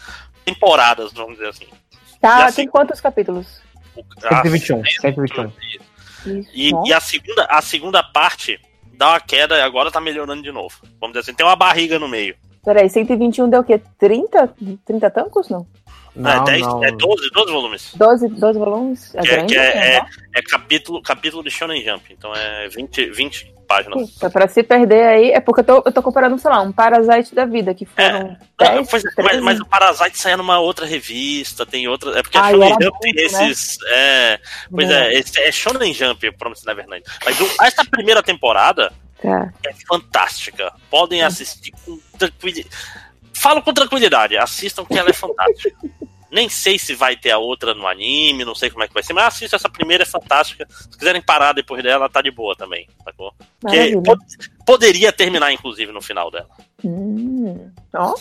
temporadas, 0.45 1.13
vamos 1.13 1.35
dizer 1.35 1.49
assim. 1.49 1.67
Tá, 2.21 2.47
assim- 2.47 2.57
tem 2.63 2.69
quantos 2.69 3.01
capítulos? 3.01 3.61
O- 3.97 4.05
a- 4.25 4.43
121, 4.43 4.83
121. 4.85 5.53
Isso. 6.27 6.51
E, 6.55 6.73
e 6.87 6.93
a, 6.93 7.01
segunda, 7.01 7.45
a 7.51 7.61
segunda 7.61 8.03
parte 8.03 8.59
dá 8.95 9.11
uma 9.11 9.21
queda 9.21 9.57
e 9.59 9.61
agora 9.63 9.91
tá 9.91 10.01
melhorando 10.01 10.43
de 10.43 10.51
novo. 10.53 10.75
Vamos 11.01 11.13
dizer 11.15 11.21
assim, 11.21 11.35
tem 11.35 11.45
uma 11.45 11.57
barriga 11.57 11.99
no 11.99 12.09
meio. 12.09 12.35
Peraí, 12.65 12.89
121 12.89 13.51
deu 13.51 13.61
o 13.61 13.65
quê? 13.65 13.81
30? 13.99 14.55
30 14.87 15.11
tancos? 15.11 15.51
Não. 15.51 15.67
é, 16.17 16.45
10, 16.45 16.63
é 16.83 16.93
12, 16.93 17.31
12 17.31 17.53
volumes. 17.53 17.93
12, 17.95 18.29
12 18.29 18.59
volumes? 18.59 19.15
É 19.15 19.21
Que 19.21 19.29
é, 19.29 19.37
grande? 19.37 19.53
que 19.53 19.59
é, 19.59 19.75
né? 19.75 19.97
é, 20.35 20.39
é 20.39 20.43
capítulo, 20.43 21.03
capítulo 21.03 21.43
de 21.45 21.51
Shonen 21.51 21.85
Jump, 21.85 22.11
então 22.11 22.33
é 22.35 22.69
20, 22.69 23.11
20 23.11 23.53
páginas. 23.65 24.11
Puta, 24.11 24.31
pra 24.31 24.47
se 24.49 24.63
perder 24.63 25.03
aí, 25.07 25.31
é 25.33 25.41
porque 25.41 25.61
eu 25.61 25.65
tô, 25.65 25.83
eu 25.87 25.93
tô 25.93 26.03
comparando, 26.03 26.39
sei 26.39 26.51
lá, 26.51 26.61
um 26.63 26.71
Parasite 26.73 27.35
da 27.35 27.45
vida, 27.45 27.75
que 27.75 27.85
foram 27.85 28.37
Ah, 28.59 28.65
10, 28.77 28.91
pois 28.91 29.05
é, 29.05 29.11
13. 29.11 29.23
mas, 29.23 29.41
mas 29.43 29.61
o 29.61 29.67
Parasite 29.67 30.19
saia 30.19 30.37
numa 30.37 30.59
outra 30.59 30.87
revista, 30.87 31.65
tem 31.67 31.89
outra. 31.89 32.19
É 32.19 32.23
porque 32.23 32.39
Ah, 32.39 32.47
a 32.47 32.53
e 32.53 32.55
Shonen 32.55 32.77
Jump 32.81 32.99
tem 33.01 33.15
né? 33.15 33.23
esses. 33.23 33.79
É, 33.89 34.41
pois 34.71 34.89
Né? 34.89 35.09
é, 35.09 35.15
esse 35.19 35.41
é 35.41 35.51
Shonen 35.53 35.93
Jump, 35.93 36.31
Promise 36.33 36.65
Neverland. 36.67 37.03
Mas 37.25 37.41
o- 37.41 37.51
essa 37.63 37.85
primeira 37.85 38.23
temporada 38.23 38.93
Tá. 39.23 39.53
é 39.67 39.73
fantástica. 39.89 40.73
Podem 40.91 41.23
assistir 41.23 41.73
com 41.85 41.99
tranquilidade. 42.19 42.69
Falo 43.33 43.63
com 43.63 43.73
tranquilidade, 43.75 44.37
assistam 44.37 44.85
que 44.85 44.99
ela 44.99 45.11
é 45.11 45.13
fantástica. 45.13 45.77
Nem 46.35 46.49
sei 46.49 46.79
se 46.79 46.95
vai 46.95 47.17
ter 47.17 47.31
a 47.31 47.39
outra 47.39 47.73
no 47.75 47.87
anime, 47.87 48.45
não 48.45 48.55
sei 48.57 48.69
como 48.69 48.83
é 48.83 48.89
que 48.89 48.93
vai 48.95 49.03
ser, 49.05 49.13
mas 49.13 49.27
assista 49.27 49.55
essa 49.55 49.69
primeira, 49.69 50.03
é 50.03 50.07
fantástica. 50.07 50.67
Se 50.69 50.99
quiserem 50.99 51.23
parar 51.23 51.53
depois 51.53 51.83
dela, 51.83 52.09
tá 52.09 52.21
de 52.21 52.31
boa 52.33 52.57
também, 52.57 52.89
sacou? 53.05 53.33
Porque 53.61 53.93
pod- 54.03 54.21
poderia 54.67 55.13
terminar, 55.13 55.53
inclusive, 55.53 55.93
no 55.93 56.03
final 56.03 56.31
dela. 56.33 56.49
Hum. 56.85 57.71
Ó, 57.95 58.15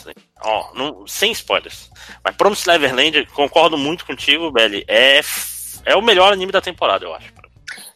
Ó, 0.44 0.72
não- 0.74 1.06
sem 1.06 1.32
spoilers. 1.32 1.90
Mas 2.22 2.36
Promise 2.36 2.66
Neverland, 2.68 3.26
concordo 3.34 3.76
muito 3.76 4.06
contigo, 4.06 4.50
Belly. 4.52 4.84
É, 4.86 5.20
é 5.84 5.96
o 5.96 6.02
melhor 6.02 6.32
anime 6.32 6.52
da 6.52 6.60
temporada, 6.60 7.04
eu 7.04 7.12
acho. 7.14 7.32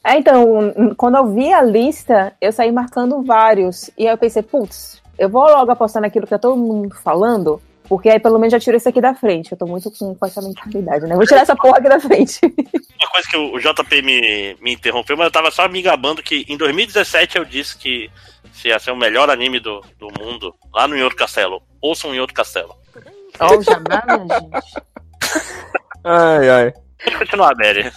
É, 0.05 0.17
então, 0.19 0.95
quando 0.97 1.17
eu 1.19 1.33
vi 1.33 1.53
a 1.53 1.63
lista, 1.63 2.35
eu 2.41 2.51
saí 2.53 2.73
marcando 2.73 3.23
vários. 3.23 3.89
E 3.97 4.07
aí 4.07 4.13
eu 4.15 4.19
pensei, 4.19 4.43
putz, 4.43 5.01
eu 5.19 5.29
vou 5.29 5.45
logo 5.45 5.71
apostar 5.71 6.03
naquilo 6.03 6.25
que 6.27 6.31
tá 6.31 6.39
todo 6.39 6.57
mundo 6.57 6.95
falando, 7.05 7.61
porque 7.89 8.11
aí 8.11 8.21
pelo 8.21 8.39
menos 8.39 8.53
já 8.53 8.61
tiro 8.61 8.77
esse 8.77 8.89
aqui 8.89 9.01
da 9.01 9.15
frente. 9.15 9.53
Eu 9.53 9.59
tô 9.59 9.67
muito 9.67 9.91
com, 9.91 10.15
com 10.15 10.27
essa 10.27 10.43
mentalidade, 10.43 11.07
né? 11.07 11.15
Vou 11.15 11.27
tirar 11.27 11.41
essa 11.41 11.57
porra 11.57 11.79
aqui 11.79 11.89
da 11.89 11.99
frente. 11.99 12.39
Uma 12.45 13.11
coisa 13.11 13.29
que 13.29 13.37
o 13.37 13.59
JP 13.59 14.03
me, 14.03 14.57
me 14.61 14.75
interrompeu, 14.75 15.17
mas 15.17 15.27
eu 15.27 15.33
tava 15.33 15.51
só 15.51 15.69
me 15.69 15.81
gabando 15.81 16.23
que 16.23 16.45
em 16.49 16.57
2017 16.57 17.39
eu 17.39 17.45
disse 17.45 17.77
que 17.79 18.11
se 18.53 18.69
ia 18.69 18.79
ser 18.79 18.91
o 18.91 18.97
melhor 18.97 19.31
anime 19.31 19.61
do, 19.61 19.81
do 19.99 20.09
mundo, 20.19 20.55
lá 20.75 20.87
no 20.87 21.01
Outro 21.03 21.17
Castelo. 21.17 21.63
Ouçam 21.81 22.15
em 22.15 22.21
Outro 22.21 22.35
Castelo. 22.35 22.75
Ó, 23.41 23.57
o 23.57 23.63
jabá, 23.63 24.05
minha 24.07 24.41
gente. 24.41 24.83
Ai, 26.05 26.51
ai. 26.51 26.73
Pode 27.05 27.19
continuar, 27.19 27.55
Belly. 27.55 27.91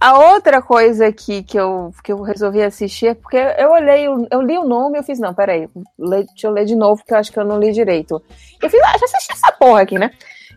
A 0.00 0.18
outra 0.32 0.62
coisa 0.62 1.12
que, 1.12 1.42
que, 1.42 1.58
eu, 1.58 1.92
que 2.02 2.12
eu 2.12 2.22
resolvi 2.22 2.62
assistir 2.62 3.08
é 3.08 3.14
porque 3.14 3.36
eu 3.36 3.70
olhei, 3.70 4.06
eu 4.06 4.42
li 4.42 4.56
o 4.56 4.64
nome 4.64 4.96
e 4.96 5.00
eu 5.00 5.02
fiz, 5.02 5.18
não, 5.18 5.34
peraí, 5.34 5.68
deixa 5.98 6.46
eu 6.46 6.52
ler 6.52 6.64
de 6.64 6.76
novo, 6.76 6.98
porque 6.98 7.14
eu 7.14 7.18
acho 7.18 7.32
que 7.32 7.38
eu 7.38 7.44
não 7.44 7.58
li 7.58 7.72
direito. 7.72 8.22
Eu 8.62 8.70
fiz, 8.70 8.80
ah, 8.82 8.98
já 8.98 9.04
assisti 9.04 9.32
essa 9.32 9.52
porra 9.52 9.82
aqui, 9.82 9.98
né? 9.98 10.10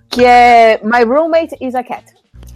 Que 0.10 0.24
é 0.26 0.80
My 0.84 1.04
Roommate 1.04 1.56
is 1.60 1.76
a 1.76 1.84
Cat. 1.84 2.06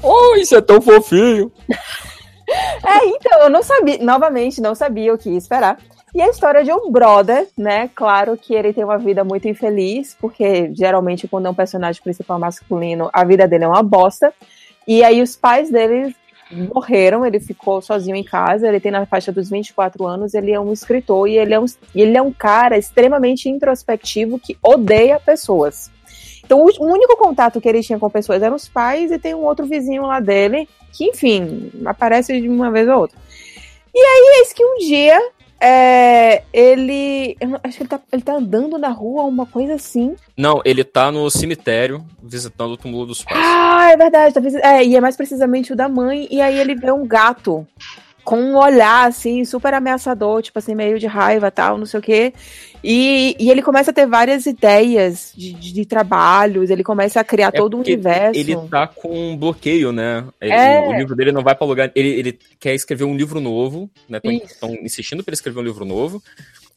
Oh, 0.04 0.36
isso 0.36 0.56
é 0.56 0.62
tão 0.62 0.82
fofinho. 0.82 1.52
É, 2.48 3.08
então, 3.08 3.40
eu 3.40 3.50
não 3.50 3.64
sabia, 3.64 3.98
novamente, 3.98 4.62
não 4.62 4.76
sabia 4.76 5.12
o 5.12 5.18
que 5.18 5.32
esperar. 5.32 5.80
E 6.14 6.22
a 6.22 6.30
história 6.30 6.64
de 6.64 6.72
um 6.72 6.92
brother, 6.92 7.48
né? 7.58 7.90
Claro 7.94 8.38
que 8.38 8.54
ele 8.54 8.72
tem 8.72 8.84
uma 8.84 8.98
vida 8.98 9.24
muito 9.24 9.48
infeliz, 9.48 10.16
porque 10.22 10.72
geralmente 10.74 11.28
quando 11.28 11.48
é 11.48 11.50
um 11.50 11.56
personagem 11.56 12.02
principal 12.02 12.40
masculino, 12.40 13.10
a 13.12 13.26
vida 13.26 13.48
dele 13.48 13.66
é 13.66 13.68
uma 13.68 13.84
bosta. 13.84 14.34
E 14.88 15.04
aí 15.04 15.22
os 15.22 15.36
pais 15.36 15.70
dele 15.70 16.16
morreram, 16.56 17.26
ele 17.26 17.40
ficou 17.40 17.82
sozinho 17.82 18.16
em 18.16 18.24
casa, 18.24 18.68
ele 18.68 18.80
tem 18.80 18.92
na 18.92 19.06
faixa 19.06 19.32
dos 19.32 19.50
24 19.50 20.06
anos, 20.06 20.34
ele 20.34 20.52
é 20.52 20.60
um 20.60 20.72
escritor 20.72 21.28
e 21.28 21.38
ele 21.38 21.54
é 21.54 21.60
um, 21.60 21.66
ele 21.94 22.18
é 22.18 22.22
um 22.22 22.32
cara 22.32 22.78
extremamente 22.78 23.50
introspectivo 23.50 24.40
que 24.40 24.58
odeia 24.64 25.20
pessoas. 25.20 25.92
Então 26.44 26.64
o 26.64 26.86
único 26.86 27.18
contato 27.18 27.60
que 27.60 27.68
ele 27.68 27.82
tinha 27.82 28.00
com 28.00 28.10
pessoas 28.10 28.42
eram 28.42 28.56
os 28.56 28.68
pais 28.68 29.12
e 29.12 29.18
tem 29.18 29.34
um 29.34 29.44
outro 29.44 29.66
vizinho 29.66 30.04
lá 30.04 30.20
dele, 30.20 30.70
que 30.92 31.06
enfim, 31.06 31.72
aparece 31.86 32.40
de 32.40 32.48
uma 32.48 32.72
vez 32.72 32.88
ou 32.88 33.00
outra. 33.00 33.18
E 33.94 34.00
aí, 34.00 34.40
eis 34.40 34.52
que 34.52 34.64
um 34.64 34.78
dia 34.78 35.20
é, 35.68 36.44
ele. 36.54 37.36
acho 37.64 37.78
que 37.78 37.84
ele 37.84 37.90
tá, 37.90 38.00
ele 38.12 38.22
tá 38.22 38.34
andando 38.34 38.78
na 38.78 38.90
rua, 38.90 39.24
uma 39.24 39.48
coisa 39.48 39.74
assim. 39.74 40.16
Não, 40.38 40.62
ele 40.64 40.84
tá 40.84 41.12
no 41.12 41.28
cemitério 41.32 42.06
visitando 42.22 42.74
o 42.74 42.78
túmulo 42.78 43.08
dos 43.08 43.24
pais. 43.24 43.40
Ah, 43.44 43.92
é 43.92 43.98
verdade. 43.98 44.34
Tá, 44.34 44.42
é, 44.62 44.86
e 44.86 44.96
é 44.96 45.02
mais 45.02 45.18
precisamente 45.18 45.74
o 45.74 45.76
da 45.76 45.90
mãe. 45.90 46.28
E 46.30 46.40
aí 46.40 46.60
ele 46.60 46.76
vê 46.76 46.92
um 46.92 47.08
gato 47.08 47.66
com 48.26 48.38
um 48.42 48.58
olhar, 48.58 49.08
assim, 49.08 49.46
super 49.46 49.74
ameaçador, 49.74 50.42
tipo 50.42 50.58
assim, 50.60 50.74
meio 50.74 50.98
de 51.00 51.06
raiva 51.06 51.52
tal, 51.52 51.78
não 51.78 51.86
sei 51.86 52.00
o 52.00 52.04
quê. 52.04 52.34
E, 52.84 53.36
e 53.40 53.50
ele 53.50 53.62
começa 53.62 53.92
a 53.92 53.94
ter 53.94 54.06
várias 54.08 54.46
ideias 54.46 55.32
de, 55.36 55.54
de, 55.54 55.72
de 55.72 55.86
trabalhos, 55.86 56.70
ele 56.70 56.84
começa 56.84 57.20
a 57.20 57.24
criar 57.24 57.48
É 57.48 57.52
todo 57.52 57.76
o 57.78 57.80
universo. 57.80 58.40
Ele 58.40 58.56
tá 58.70 58.88
com 58.88 59.32
um 59.32 59.38
bloqueio, 59.38 59.92
né? 59.92 60.26
Ele- 60.42 60.52
É. 60.54 60.88
O 60.90 60.94
livro 60.98 61.16
dele 61.16 61.32
não 61.32 61.44
vai 61.44 61.56
pra 61.56 61.66
lugar. 61.66 61.92
Ele, 61.96 62.10
ele 62.10 62.40
quer 62.60 62.74
escrever 62.74 63.04
um 63.06 63.16
livro 63.16 63.40
novo, 63.40 63.90
né? 64.10 64.20
Estão 64.24 64.74
insistindo 64.82 65.24
pra 65.24 65.30
ele 65.32 65.36
escrever 65.36 65.60
um 65.60 65.64
livro 65.64 65.86
novo. 65.86 66.22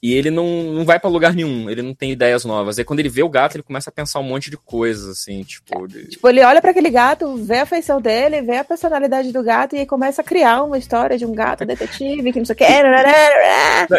E 0.00 0.14
ele 0.14 0.30
não, 0.30 0.46
não 0.72 0.84
vai 0.84 1.00
pra 1.00 1.10
lugar 1.10 1.34
nenhum, 1.34 1.68
ele 1.68 1.82
não 1.82 1.92
tem 1.92 2.12
ideias 2.12 2.44
novas. 2.44 2.78
Aí 2.78 2.84
quando 2.84 3.00
ele 3.00 3.08
vê 3.08 3.22
o 3.24 3.28
gato, 3.28 3.56
ele 3.56 3.64
começa 3.64 3.90
a 3.90 3.92
pensar 3.92 4.20
um 4.20 4.22
monte 4.24 4.48
de 4.48 4.56
coisas, 4.56 5.08
assim, 5.08 5.42
tipo. 5.42 5.88
de- 5.88 6.08
Tipo, 6.10 6.28
ele 6.28 6.40
olha 6.44 6.60
pra 6.60 6.70
aquele 6.70 6.88
gato, 6.90 7.36
vê 7.36 7.58
a 7.58 7.66
feição 7.66 8.00
dele, 8.00 8.40
vê 8.42 8.58
a 8.58 8.64
personalidade 8.64 9.32
do 9.32 9.42
gato 9.42 9.74
e 9.74 9.80
aí 9.80 9.86
começa 9.86 10.20
a 10.20 10.24
criar 10.24 10.62
uma 10.62 10.78
história 10.78 11.18
de 11.18 11.26
um 11.26 11.32
gato 11.34 11.64
detetive 11.64 12.32
que 12.32 12.38
não 12.38 12.46
sei 12.46 12.54
o 12.54 12.56
que. 12.56 12.64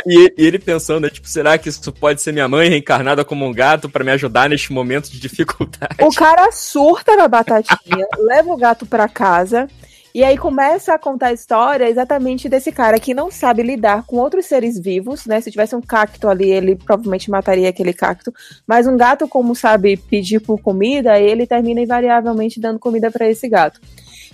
E, 0.06 0.34
e 0.38 0.46
ele 0.46 0.58
pensando, 0.60 1.02
né, 1.02 1.10
tipo, 1.10 1.28
será 1.28 1.58
que 1.58 1.68
isso 1.70 1.92
pode 1.92 2.22
ser 2.22 2.32
minha 2.32 2.48
mãe 2.48 2.70
reencarnada 2.70 3.26
como 3.26 3.46
um 3.46 3.54
gato 3.54 3.90
pra 3.90 4.04
me 4.04 4.12
ajudar 4.12 4.50
neste 4.50 4.72
momento 4.72 5.10
de 5.12 5.20
dificuldade? 5.20 5.96
O 6.02 6.14
cara 6.14 6.50
surta 6.52 7.16
na 7.18 7.28
batatinha, 7.28 8.08
leva 8.20 8.50
o 8.52 8.58
gato 8.58 8.86
pra 8.86 9.08
casa 9.10 9.68
e 10.14 10.24
aí 10.24 10.38
começa 10.38 10.94
a 10.94 11.00
contar 11.00 11.28
a 11.28 11.34
história 11.34 11.90
exatamente 11.90 12.50
desse 12.50 12.72
cara 12.72 13.00
que 13.00 13.14
não 13.14 13.30
sabe 13.30 13.62
lidar 13.62 14.04
com 14.06 14.18
outros 14.18 14.46
seres 14.46 14.80
vivos, 14.80 15.26
né? 15.26 15.40
Se 15.40 15.52
tivesse 15.52 15.76
um 15.76 15.82
cacto 15.82 16.28
ali, 16.28 16.50
ele 16.50 16.76
provavelmente 16.76 17.30
mataria 17.30 17.70
aquele 17.70 17.94
cacto. 17.94 18.34
Mas 18.66 18.88
um 18.88 18.98
gato, 18.98 19.28
como 19.28 19.56
sabe 19.56 19.98
pedir 19.98 20.40
por 20.40 20.60
comida, 20.62 21.20
ele 21.20 21.46
termina 21.46 21.82
invariavelmente 21.82 22.60
dando 22.60 22.80
comida 22.80 23.12
pra 23.12 23.30
esse 23.30 23.48
gato. 23.48 23.80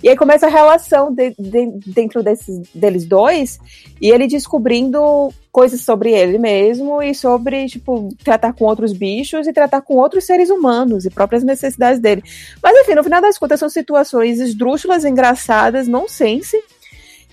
E 0.02 0.08
aí 0.08 0.16
começa 0.16 0.46
a 0.46 0.50
relação 0.50 1.12
de- 1.12 1.34
de- 1.38 1.80
dentro 1.86 2.22
desses, 2.22 2.68
deles 2.74 3.06
dois, 3.06 3.58
e 4.00 4.10
ele 4.10 4.26
descobrindo 4.26 5.32
coisas 5.50 5.80
sobre 5.80 6.12
ele 6.12 6.38
mesmo 6.38 7.02
e 7.02 7.14
sobre, 7.14 7.66
tipo, 7.66 8.10
tratar 8.22 8.52
com 8.52 8.66
outros 8.66 8.92
bichos 8.92 9.46
e 9.46 9.52
tratar 9.52 9.80
com 9.80 9.94
outros 9.94 10.24
seres 10.24 10.50
humanos 10.50 11.06
e 11.06 11.10
próprias 11.10 11.42
necessidades 11.42 11.98
dele. 11.98 12.22
Mas 12.62 12.76
enfim, 12.78 12.94
no 12.94 13.02
final 13.04 13.22
das 13.22 13.38
contas, 13.38 13.58
são 13.58 13.70
situações 13.70 14.38
esdrúxulas, 14.38 15.04
engraçadas, 15.04 15.88
nonsense, 15.88 16.62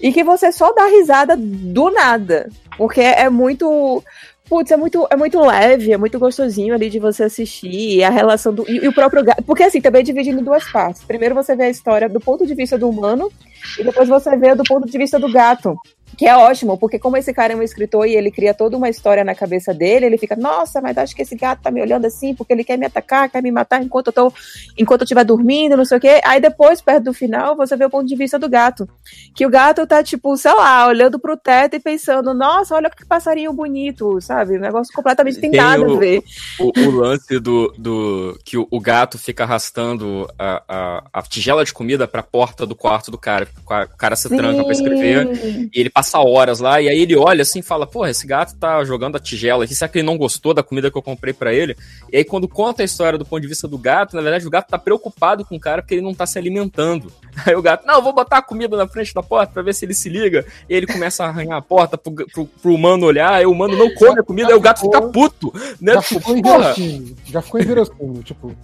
e 0.02 0.12
que 0.12 0.24
você 0.24 0.52
só 0.52 0.74
dá 0.74 0.86
risada 0.88 1.36
do 1.38 1.90
nada. 1.90 2.50
Porque 2.78 3.02
é 3.02 3.30
muito. 3.30 4.04
Putz, 4.48 4.72
é 4.72 4.78
muito, 4.78 5.08
é 5.10 5.16
muito 5.16 5.40
leve, 5.40 5.94
é 5.94 5.98
muito 5.98 6.20
gostosinho 6.20 6.74
ali 6.74 6.90
de 6.90 7.00
você 7.00 7.24
assistir. 7.24 8.04
A 8.04 8.10
relação 8.10 8.54
do. 8.54 8.70
E, 8.70 8.84
e 8.84 8.88
o 8.88 8.94
próprio 8.94 9.24
gato. 9.24 9.44
Porque 9.44 9.64
assim, 9.64 9.82
também 9.82 10.02
é 10.02 10.04
em 10.40 10.44
duas 10.44 10.70
partes. 10.72 11.04
Primeiro 11.04 11.34
você 11.34 11.56
vê 11.56 11.64
a 11.64 11.70
história 11.70 12.10
do 12.10 12.20
ponto 12.20 12.46
de 12.46 12.54
vista 12.54 12.78
do 12.78 12.90
humano, 12.90 13.32
e 13.80 13.84
depois 13.84 14.10
você 14.10 14.36
vê 14.36 14.54
do 14.54 14.64
ponto 14.64 14.88
de 14.88 14.98
vista 14.98 15.20
do 15.20 15.32
gato. 15.32 15.78
Que 16.18 16.28
é 16.28 16.36
ótimo, 16.38 16.78
porque 16.78 17.00
como 17.00 17.18
esse 17.18 17.34
cara 17.34 17.54
é 17.54 17.56
um 17.56 17.64
escritor 17.64 18.06
e 18.08 18.16
ele 18.16 18.30
cria 18.30 18.54
toda 18.54 18.78
uma 18.78 18.88
história 18.90 19.24
na 19.24 19.34
cabeça 19.34 19.74
dele, 19.74 20.06
ele 20.06 20.18
fica, 20.18 20.36
nossa, 20.36 20.80
mas 20.80 20.98
acho 20.98 21.16
que 21.16 21.22
esse 21.24 21.36
gato 21.36 21.62
tá 21.64 21.72
me 21.72 21.82
olhando 21.82 22.06
assim, 22.06 22.36
porque 22.36 22.54
ele 22.54 22.64
quer 22.64 22.78
me 22.78 22.86
atacar, 22.86 23.30
quer 23.30 23.42
me 23.42 23.52
matar 23.52 23.82
enquanto 23.84 24.08
eu 24.08 24.14
tô, 24.14 24.34
enquanto 24.78 25.02
eu 25.02 25.06
estiver 25.06 25.24
dormindo, 25.24 25.76
não 25.76 25.86
sei 25.86 25.98
o 25.98 26.02
quê. 26.02 26.22
Aí 26.24 26.40
depois, 26.40 26.82
perto 26.82 27.06
do 27.06 27.14
final, 27.14 27.56
você 27.56 27.76
vê 27.76 27.86
o 27.86 27.90
ponto 27.90 28.08
de 28.08 28.16
vista 28.16 28.38
do 28.38 28.48
gato. 28.48 28.88
Que 29.36 29.46
o 29.46 29.50
gato 29.50 29.88
tá, 29.88 30.04
tipo, 30.04 30.38
sei 30.38 30.54
lá, 30.54 30.88
olhando 30.88 31.18
pro 31.18 31.36
teto 31.36 31.76
e 31.76 31.80
pensando, 31.80 32.34
nossa, 32.34 32.76
olha 32.76 32.90
que 32.90 33.06
passarinho 33.06 33.52
bonito, 33.52 34.22
sabe? 34.22 34.58
Um 34.58 34.62
negócio 34.62 34.94
completamente 34.94 35.40
tem, 35.40 35.50
Tem 35.52 35.60
nada 35.60 35.82
o- 35.82 35.96
a 35.96 36.00
ver. 36.00 36.24
O, 36.60 36.72
o 36.80 36.92
lance 36.92 37.40
do, 37.40 37.74
do. 37.78 38.38
que 38.46 38.58
o, 38.58 38.68
o 38.70 38.80
gato 38.80 39.18
fica 39.18 39.44
arrastando 39.44 40.30
a, 40.38 40.62
a, 40.68 41.04
a 41.14 41.22
tigela 41.24 41.66
de 41.66 41.74
comida 41.74 42.08
pra 42.08 42.22
porta 42.22 42.66
do 42.68 42.76
quarto 42.76 43.10
do 43.10 43.18
cara. 43.18 43.48
O 43.64 43.68
ca- 43.68 43.88
o 43.92 43.98
cara 43.98 44.16
se 44.16 44.30
tranca 44.30 44.64
pra 44.64 44.72
escrever. 44.72 45.36
Sim. 45.36 45.70
E 45.74 45.80
ele 45.80 45.90
passa 45.90 46.03
passa 46.04 46.20
horas 46.20 46.60
lá, 46.60 46.82
e 46.82 46.90
aí 46.90 47.00
ele 47.00 47.16
olha 47.16 47.42
assim 47.44 47.60
e 47.60 47.64
fala, 47.64 47.88
porra, 47.88 48.10
esse 48.10 48.28
gato 48.28 48.56
tá 48.58 48.84
jogando 48.84 49.16
a 49.16 49.20
tigela 49.20 49.64
aqui, 49.64 49.74
será 49.74 49.88
que 49.88 50.00
ele 50.00 50.06
não 50.06 50.18
gostou 50.18 50.54
da 50.54 50.62
comida 50.62 50.92
que 50.92 50.98
eu 50.98 51.02
comprei 51.02 51.34
para 51.34 51.54
ele? 51.54 51.78
E 52.12 52.18
aí 52.18 52.24
quando 52.26 52.46
conta 52.48 52.82
a 52.82 52.86
história 52.86 53.18
do 53.18 53.26
ponto 53.26 53.42
de 53.42 53.48
vista 53.48 53.68
do 53.70 53.78
gato, 53.78 54.16
na 54.16 54.22
verdade 54.22 54.46
o 54.46 54.50
gato 54.50 54.68
tá 54.70 54.78
preocupado 54.78 55.46
com 55.46 55.56
o 55.56 55.60
cara 55.60 55.82
porque 55.82 55.96
ele 55.96 56.02
não 56.02 56.14
tá 56.14 56.26
se 56.26 56.38
alimentando. 56.38 57.12
Aí 57.48 57.56
o 57.56 57.62
gato, 57.64 57.86
não, 57.88 57.96
eu 57.96 58.02
vou 58.04 58.14
botar 58.14 58.38
a 58.38 58.42
comida 58.44 58.78
na 58.78 58.88
frente 58.88 59.12
da 59.14 59.24
porta 59.24 59.52
pra 59.54 59.64
ver 59.64 59.74
se 59.74 59.86
ele 59.86 59.94
se 59.96 60.08
liga, 60.08 60.46
e 60.70 60.76
ele 60.76 60.86
começa 60.86 61.24
a 61.24 61.30
arranhar 61.30 61.58
a 61.58 61.62
porta 61.62 61.98
pro, 61.98 62.14
pro, 62.14 62.46
pro 62.46 62.74
humano 62.76 63.06
olhar, 63.08 63.34
aí 63.34 63.46
o 63.46 63.52
humano 63.52 63.76
não 63.76 63.92
come 63.96 64.20
a 64.20 64.24
comida, 64.24 64.50
aí 64.50 64.54
o 64.56 64.60
gato 64.60 64.82
fica 64.82 65.02
puto, 65.02 65.52
né? 65.82 65.94
Já 65.94 66.02
Tipo, 66.02 66.20
ficou 66.20 66.42
porra, 66.44 66.58
inverossímil. 66.60 67.16
Já 67.26 67.42
ficou 67.42 67.60
inverossímil. 67.62 68.24
Tipo, 68.24 68.56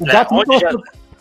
o 0.00 0.08
É, 0.08 0.12
gato, 0.12 0.34
nunca 0.34 0.58
já- 0.58 0.70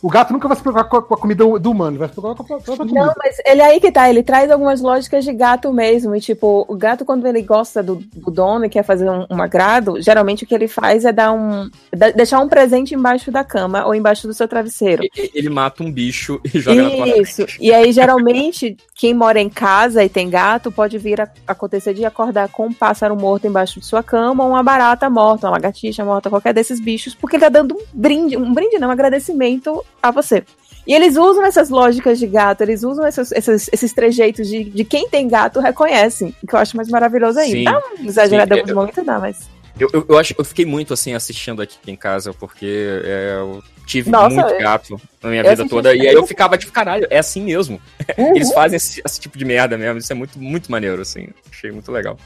o 0.01 0.09
gato 0.09 0.31
nunca 0.33 0.47
vai 0.47 0.55
se 0.57 0.63
preocupar 0.63 0.89
com 0.89 0.97
a, 0.97 1.01
com 1.01 1.13
a 1.13 1.17
comida 1.17 1.43
do 1.59 1.71
humano, 1.71 1.91
ele 1.91 1.99
vai 1.99 2.07
se 2.07 2.13
preocupar 2.15 2.45
com 2.45 2.53
a 2.55 2.59
própria 2.59 2.77
comida. 2.77 3.05
Não, 3.05 3.13
mas 3.17 3.37
ele 3.45 3.61
é 3.61 3.65
aí 3.65 3.79
que 3.79 3.91
tá, 3.91 4.09
ele 4.09 4.23
traz 4.23 4.51
algumas 4.51 4.81
lógicas 4.81 5.23
de 5.25 5.33
gato 5.33 5.71
mesmo. 5.73 6.15
E 6.15 6.21
tipo, 6.21 6.65
o 6.67 6.75
gato, 6.75 7.05
quando 7.05 7.25
ele 7.27 7.41
gosta 7.41 7.81
do, 7.81 7.95
do 7.95 8.31
dono 8.31 8.65
e 8.65 8.69
quer 8.69 8.83
fazer 8.83 9.09
um, 9.09 9.25
um 9.29 9.41
agrado, 9.41 10.01
geralmente 10.01 10.43
o 10.43 10.47
que 10.47 10.53
ele 10.55 10.67
faz 10.67 11.05
é 11.05 11.11
dar 11.11 11.31
um. 11.33 11.69
da- 11.95 12.11
deixar 12.11 12.39
um 12.39 12.47
presente 12.47 12.93
embaixo 12.95 13.31
da 13.31 13.43
cama 13.43 13.85
ou 13.85 13.95
embaixo 13.95 14.27
do 14.27 14.33
seu 14.33 14.47
travesseiro. 14.47 15.03
e- 15.03 15.31
ele 15.33 15.49
mata 15.49 15.83
um 15.83 15.91
bicho 15.91 16.39
e 16.53 16.59
joga 16.59 16.83
na 16.83 16.89
tua 16.89 17.21
Isso. 17.21 17.45
E 17.59 17.73
aí, 17.73 17.91
geralmente, 17.91 18.77
quem 18.95 19.13
mora 19.13 19.39
em 19.39 19.49
casa 19.49 20.03
e 20.03 20.09
tem 20.09 20.29
gato 20.29 20.71
pode 20.71 20.97
vir 20.97 21.21
a 21.21 21.29
acontecer 21.47 21.93
de 21.93 22.05
acordar 22.05 22.49
com 22.49 22.67
um 22.67 22.73
pássaro 22.73 23.15
morto 23.15 23.47
embaixo 23.47 23.79
de 23.79 23.85
sua 23.85 24.03
cama, 24.03 24.43
ou 24.43 24.51
uma 24.51 24.63
barata 24.63 25.09
morta, 25.09 25.47
uma 25.47 25.53
lagartixa 25.53 26.03
morta, 26.05 26.29
qualquer 26.29 26.53
desses 26.53 26.79
bichos, 26.79 27.15
porque 27.15 27.35
ele 27.35 27.43
tá 27.43 27.49
dando 27.49 27.75
um 27.75 27.79
brinde, 27.93 28.37
um 28.37 28.53
brinde, 28.53 28.77
não, 28.79 28.87
um 28.87 28.91
agradecimento 28.91 29.83
a 30.07 30.11
você. 30.11 30.43
E 30.85 30.93
eles 30.93 31.17
usam 31.17 31.43
essas 31.45 31.69
lógicas 31.69 32.17
de 32.17 32.27
gato, 32.27 32.61
eles 32.61 32.81
usam 32.83 33.05
esses, 33.05 33.31
esses, 33.33 33.69
esses 33.73 33.93
trejeitos 33.93 34.47
de, 34.47 34.63
de 34.63 34.85
quem 34.85 35.09
tem 35.09 35.27
gato 35.27 35.59
reconhece, 35.59 36.33
que 36.47 36.55
eu 36.55 36.59
acho 36.59 36.77
mais 36.77 36.87
maravilhoso 36.87 37.39
ainda. 37.39 37.57
Sim. 37.57 37.63
Dá 37.65 37.81
um 38.01 38.05
exagerado 38.07 38.53
Sim, 38.53 38.59
alguns 38.59 38.69
eu- 38.69 38.75
momentos, 38.75 39.05
dá, 39.05 39.19
mas. 39.19 39.49
Eu, 39.79 39.89
eu, 39.93 40.05
eu 40.09 40.17
acho, 40.17 40.33
eu 40.37 40.43
fiquei 40.43 40.65
muito 40.65 40.91
assim 40.93 41.13
assistindo 41.13 41.61
aqui 41.61 41.77
em 41.85 41.95
casa, 41.95 42.33
porque 42.33 42.99
é, 43.03 43.35
eu 43.37 43.61
tive 43.85 44.09
Nossa, 44.09 44.33
muito 44.35 44.49
eu- 44.53 44.59
gato 44.59 45.01
na 45.21 45.29
minha 45.29 45.43
eu 45.43 45.49
vida 45.51 45.67
toda. 45.69 45.93
E 45.93 45.99
isso. 45.99 46.07
aí 46.07 46.13
eu 46.15 46.25
ficava 46.25 46.57
tipo, 46.57 46.71
caralho, 46.71 47.05
é 47.09 47.19
assim 47.19 47.41
mesmo. 47.41 47.79
Uhum. 48.17 48.35
Eles 48.35 48.51
fazem 48.53 48.77
esse, 48.77 48.99
esse 49.05 49.19
tipo 49.19 49.37
de 49.37 49.45
merda 49.45 49.77
mesmo. 49.77 49.99
Isso 49.99 50.11
é 50.11 50.15
muito, 50.15 50.39
muito 50.39 50.71
maneiro, 50.71 50.99
assim. 51.01 51.27
Achei 51.51 51.69
muito 51.71 51.91
legal. 51.91 52.17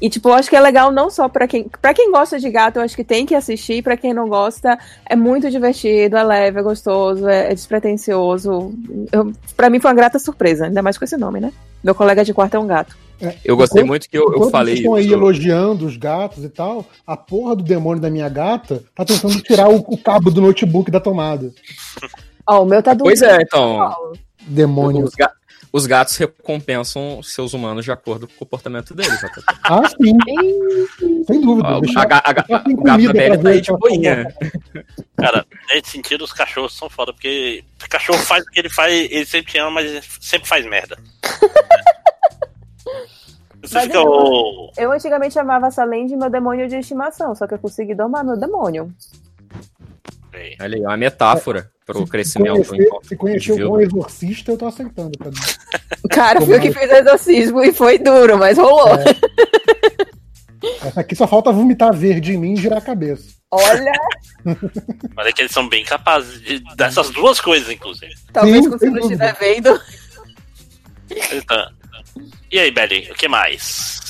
E, 0.00 0.10
tipo, 0.10 0.28
eu 0.28 0.34
acho 0.34 0.50
que 0.50 0.56
é 0.56 0.60
legal 0.60 0.90
não 0.92 1.08
só 1.08 1.28
pra 1.28 1.46
quem. 1.46 1.68
para 1.80 1.94
quem 1.94 2.10
gosta 2.10 2.38
de 2.38 2.50
gato, 2.50 2.76
eu 2.76 2.82
acho 2.82 2.96
que 2.96 3.04
tem 3.04 3.24
que 3.24 3.34
assistir. 3.34 3.82
Pra 3.82 3.96
quem 3.96 4.12
não 4.12 4.28
gosta, 4.28 4.78
é 5.06 5.14
muito 5.16 5.50
divertido, 5.50 6.16
é 6.16 6.22
leve, 6.22 6.58
é 6.60 6.62
gostoso, 6.62 7.26
é, 7.28 7.50
é 7.50 7.54
despretensioso. 7.54 8.74
Eu, 9.12 9.32
pra 9.56 9.70
mim 9.70 9.80
foi 9.80 9.90
uma 9.90 9.96
grata 9.96 10.18
surpresa, 10.18 10.66
ainda 10.66 10.82
mais 10.82 10.98
com 10.98 11.04
esse 11.04 11.16
nome, 11.16 11.40
né? 11.40 11.52
Meu 11.82 11.94
colega 11.94 12.24
de 12.24 12.34
quarto 12.34 12.54
é 12.56 12.58
um 12.58 12.66
gato. 12.66 12.96
Eu 13.44 13.56
gostei 13.56 13.80
Enquanto- 13.82 13.88
muito 13.88 14.10
que 14.10 14.18
eu, 14.18 14.30
eu 14.34 14.50
falei 14.50 14.74
vocês 14.74 14.80
estão 14.80 14.94
aí 14.96 15.10
elogiando 15.12 15.86
os 15.86 15.96
gatos 15.96 16.42
e 16.44 16.48
tal, 16.48 16.84
a 17.06 17.16
porra 17.16 17.54
do 17.56 17.62
demônio 17.62 18.02
da 18.02 18.10
minha 18.10 18.28
gata 18.28 18.82
tá 18.94 19.04
tentando 19.04 19.40
tirar 19.40 19.68
o, 19.70 19.76
o 19.76 19.96
cabo 19.96 20.30
do 20.30 20.40
notebook 20.42 20.90
da 20.90 20.98
tomada. 21.00 21.50
Ó, 22.46 22.62
o 22.62 22.66
meu 22.66 22.82
tá 22.82 22.92
do. 22.92 23.04
Pois 23.04 23.22
é, 23.22 23.38
então. 23.40 24.12
Demônio. 24.46 25.04
Os, 25.04 25.14
ga- 25.14 25.32
os 25.74 25.84
gatos 25.86 26.16
recompensam 26.16 27.20
seus 27.20 27.52
humanos 27.52 27.84
de 27.84 27.90
acordo 27.90 28.28
com 28.28 28.34
o 28.34 28.38
comportamento 28.38 28.94
deles. 28.94 29.18
JP. 29.18 29.42
Ah, 29.64 29.82
sim, 29.88 30.16
sem 31.26 31.40
dúvida. 31.40 31.68
Ó, 31.68 31.80
a, 31.96 32.02
a, 32.30 32.34
tem 32.60 32.76
o 32.76 32.80
gato 32.80 33.02
da 33.02 33.12
Belly 33.12 33.42
tá 33.42 33.48
aí 33.48 33.60
de 33.60 33.72
boinha. 33.72 34.32
Cara, 35.16 35.44
nesse 35.72 35.90
sentido, 35.90 36.22
os 36.22 36.32
cachorros 36.32 36.78
são 36.78 36.88
foda, 36.88 37.12
porque 37.12 37.64
o 37.84 37.88
cachorro 37.88 38.20
faz 38.20 38.44
o 38.44 38.50
que 38.52 38.60
ele 38.60 38.70
faz, 38.70 39.10
ele 39.10 39.26
sempre 39.26 39.50
te 39.50 39.58
ama, 39.58 39.72
mas 39.72 39.90
ele 39.90 40.00
sempre 40.20 40.48
faz 40.48 40.64
merda. 40.64 40.96
Você 43.60 43.80
fica 43.80 43.96
eu-. 43.96 44.70
Eu 44.76 44.92
antigamente 44.92 45.34
chamava 45.34 45.66
essa 45.66 45.84
de 45.84 46.14
meu 46.14 46.30
demônio 46.30 46.68
de 46.68 46.76
estimação, 46.76 47.34
só 47.34 47.48
que 47.48 47.54
eu 47.54 47.58
consegui 47.58 47.96
domar 47.96 48.22
meu 48.22 48.38
demônio. 48.38 48.94
Olha 50.60 50.76
aí, 50.76 50.82
é 50.82 50.86
uma 50.86 50.96
metáfora 50.96 51.70
para 51.86 51.98
o 51.98 52.04
Se 52.04 52.10
crescimento. 52.10 52.52
conhecer, 52.54 52.76
enquanto 52.86 53.06
se 53.06 53.16
conhecer 53.16 53.66
um 53.66 53.80
exorcista, 53.80 54.52
eu 54.52 54.58
tô 54.58 54.66
aceitando. 54.66 55.18
Pra 55.18 55.30
mim. 55.30 55.36
Cara, 56.10 56.34
Como 56.40 56.46
fui 56.46 56.56
eu 56.56 56.60
que 56.60 56.68
é? 56.68 56.72
fiz 56.72 56.90
o 56.90 56.94
exorcismo 56.94 57.62
e 57.62 57.72
foi 57.72 57.98
duro, 57.98 58.38
mas 58.38 58.56
rolou. 58.58 58.88
Essa 60.82 61.00
aqui 61.00 61.14
só 61.14 61.26
falta 61.26 61.52
vomitar 61.52 61.92
verde 61.94 62.32
em 62.32 62.38
mim 62.38 62.54
e 62.54 62.56
girar 62.56 62.78
a 62.78 62.82
cabeça. 62.82 63.34
Olha, 63.50 63.92
Mas 65.14 65.26
é 65.26 65.32
que 65.32 65.42
eles 65.42 65.52
são 65.52 65.68
bem 65.68 65.84
capazes 65.84 66.40
de, 66.42 66.58
dessas 66.74 67.10
duas 67.10 67.40
coisas, 67.40 67.70
inclusive. 67.70 68.12
talvez 68.32 68.64
Sim, 68.64 68.70
você 68.70 68.90
não 68.90 68.98
estiver 68.98 69.34
vendo. 69.38 69.80
Então, 71.32 71.70
e 72.50 72.58
aí, 72.58 72.70
Belly, 72.70 73.08
o 73.10 73.14
que 73.14 73.28
mais? 73.28 74.00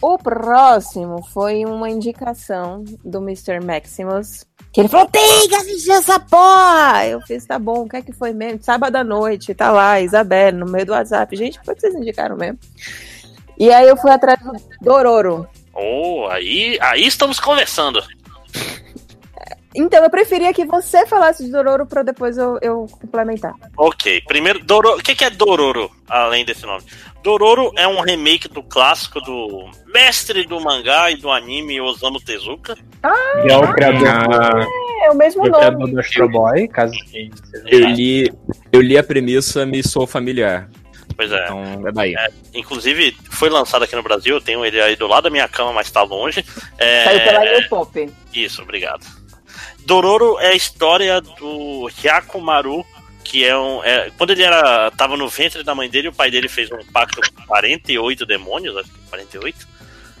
O 0.00 0.16
próximo 0.18 1.22
foi 1.32 1.64
uma 1.64 1.90
indicação 1.90 2.84
do 3.04 3.18
Mr. 3.18 3.60
Maximus. 3.64 4.44
Que 4.72 4.80
ele 4.80 4.88
falou: 4.88 5.06
tem 5.06 5.48
que 5.48 5.54
assistir 5.54 5.90
essa 5.90 6.18
porra! 6.20 7.06
Eu 7.06 7.20
fiz, 7.22 7.44
tá 7.46 7.58
bom, 7.58 7.82
o 7.82 7.88
que 7.88 7.96
é 7.96 8.02
que 8.02 8.12
foi 8.12 8.32
mesmo? 8.32 8.62
Sábado 8.62 8.96
à 8.96 9.04
noite, 9.04 9.54
tá 9.54 9.70
lá, 9.72 10.00
Isabelle, 10.00 10.56
no 10.56 10.66
meio 10.66 10.86
do 10.86 10.92
WhatsApp. 10.92 11.34
Gente, 11.36 11.60
foi 11.64 11.74
que 11.74 11.80
vocês 11.80 11.94
indicaram 11.94 12.36
mesmo. 12.36 12.58
E 13.58 13.72
aí 13.72 13.88
eu 13.88 13.96
fui 13.96 14.10
atrás 14.10 14.38
do 14.40 14.52
Dororo. 14.80 15.48
Oh, 15.74 16.26
aí, 16.30 16.78
aí 16.80 17.06
estamos 17.06 17.40
conversando. 17.40 18.02
Então 19.74 20.02
eu 20.02 20.10
preferia 20.10 20.52
que 20.52 20.64
você 20.64 21.06
falasse 21.06 21.44
de 21.44 21.50
Dororo 21.52 21.86
pra 21.86 22.02
depois 22.02 22.38
eu, 22.38 22.58
eu 22.62 22.86
complementar. 23.00 23.52
Ok, 23.76 24.22
primeiro, 24.26 24.64
Dororo. 24.64 24.98
O 24.98 25.02
que, 25.02 25.14
que 25.14 25.24
é 25.24 25.30
Dororo, 25.30 25.90
além 26.08 26.44
desse 26.44 26.64
nome? 26.64 26.82
Dororo 27.22 27.70
é 27.76 27.86
um 27.86 28.00
remake 28.00 28.48
do 28.48 28.62
clássico 28.62 29.20
do 29.20 29.68
mestre 29.92 30.46
do 30.46 30.60
mangá 30.60 31.10
e 31.10 31.16
do 31.16 31.30
anime 31.30 31.80
Osamu 31.80 32.20
Tezuka. 32.20 32.74
E 33.44 33.52
é 33.52 33.56
o 33.56 33.72
criador, 33.74 34.08
Ah, 34.08 34.66
É 35.04 35.10
o 35.10 35.14
mesmo 35.14 35.42
o 35.42 35.48
nome. 35.48 35.58
criador 35.64 35.90
do 35.90 36.00
Astro 36.00 36.28
Boy, 36.30 36.68
caso 36.68 36.94
eu 37.66 37.80
li, 37.90 38.32
eu 38.72 38.80
li 38.80 38.96
a 38.96 39.02
premissa, 39.02 39.66
me 39.66 39.82
sou 39.82 40.06
familiar. 40.06 40.68
Pois 41.16 41.32
é. 41.32 41.44
Então 41.44 41.88
é 41.88 41.92
daí. 41.92 42.14
Inclusive, 42.54 43.14
foi 43.30 43.50
lançado 43.50 43.82
aqui 43.82 43.96
no 43.96 44.02
Brasil, 44.02 44.36
eu 44.36 44.40
tenho 44.40 44.64
ele 44.64 44.80
aí 44.80 44.94
do 44.96 45.06
lado 45.08 45.24
da 45.24 45.30
minha 45.30 45.48
cama, 45.48 45.72
mas 45.72 45.90
tá 45.90 46.02
longe. 46.02 46.44
É, 46.78 47.04
Saiu 47.04 47.20
pela 47.24 47.40
New 47.40 47.68
Pop. 47.68 48.10
Isso, 48.32 48.62
obrigado. 48.62 49.04
Dororo 49.88 50.38
é 50.38 50.48
a 50.48 50.54
história 50.54 51.18
do 51.18 51.88
Hyakumaru, 52.02 52.84
que 53.24 53.42
é 53.42 53.56
um. 53.56 53.82
é- 53.82 54.10
quando 54.18 54.30
ele 54.32 54.42
era 54.42 54.90
tava 54.90 55.16
no 55.16 55.26
ventre 55.28 55.64
da 55.64 55.74
mãe 55.74 55.88
dele, 55.88 56.08
o 56.08 56.12
pai 56.12 56.30
dele 56.30 56.46
fez 56.46 56.70
um 56.70 56.84
pacto 56.92 57.20
com 57.34 57.46
48 57.46 58.26
demônios, 58.26 58.76
acho 58.76 58.90
que 58.90 58.98
48. 59.08 59.66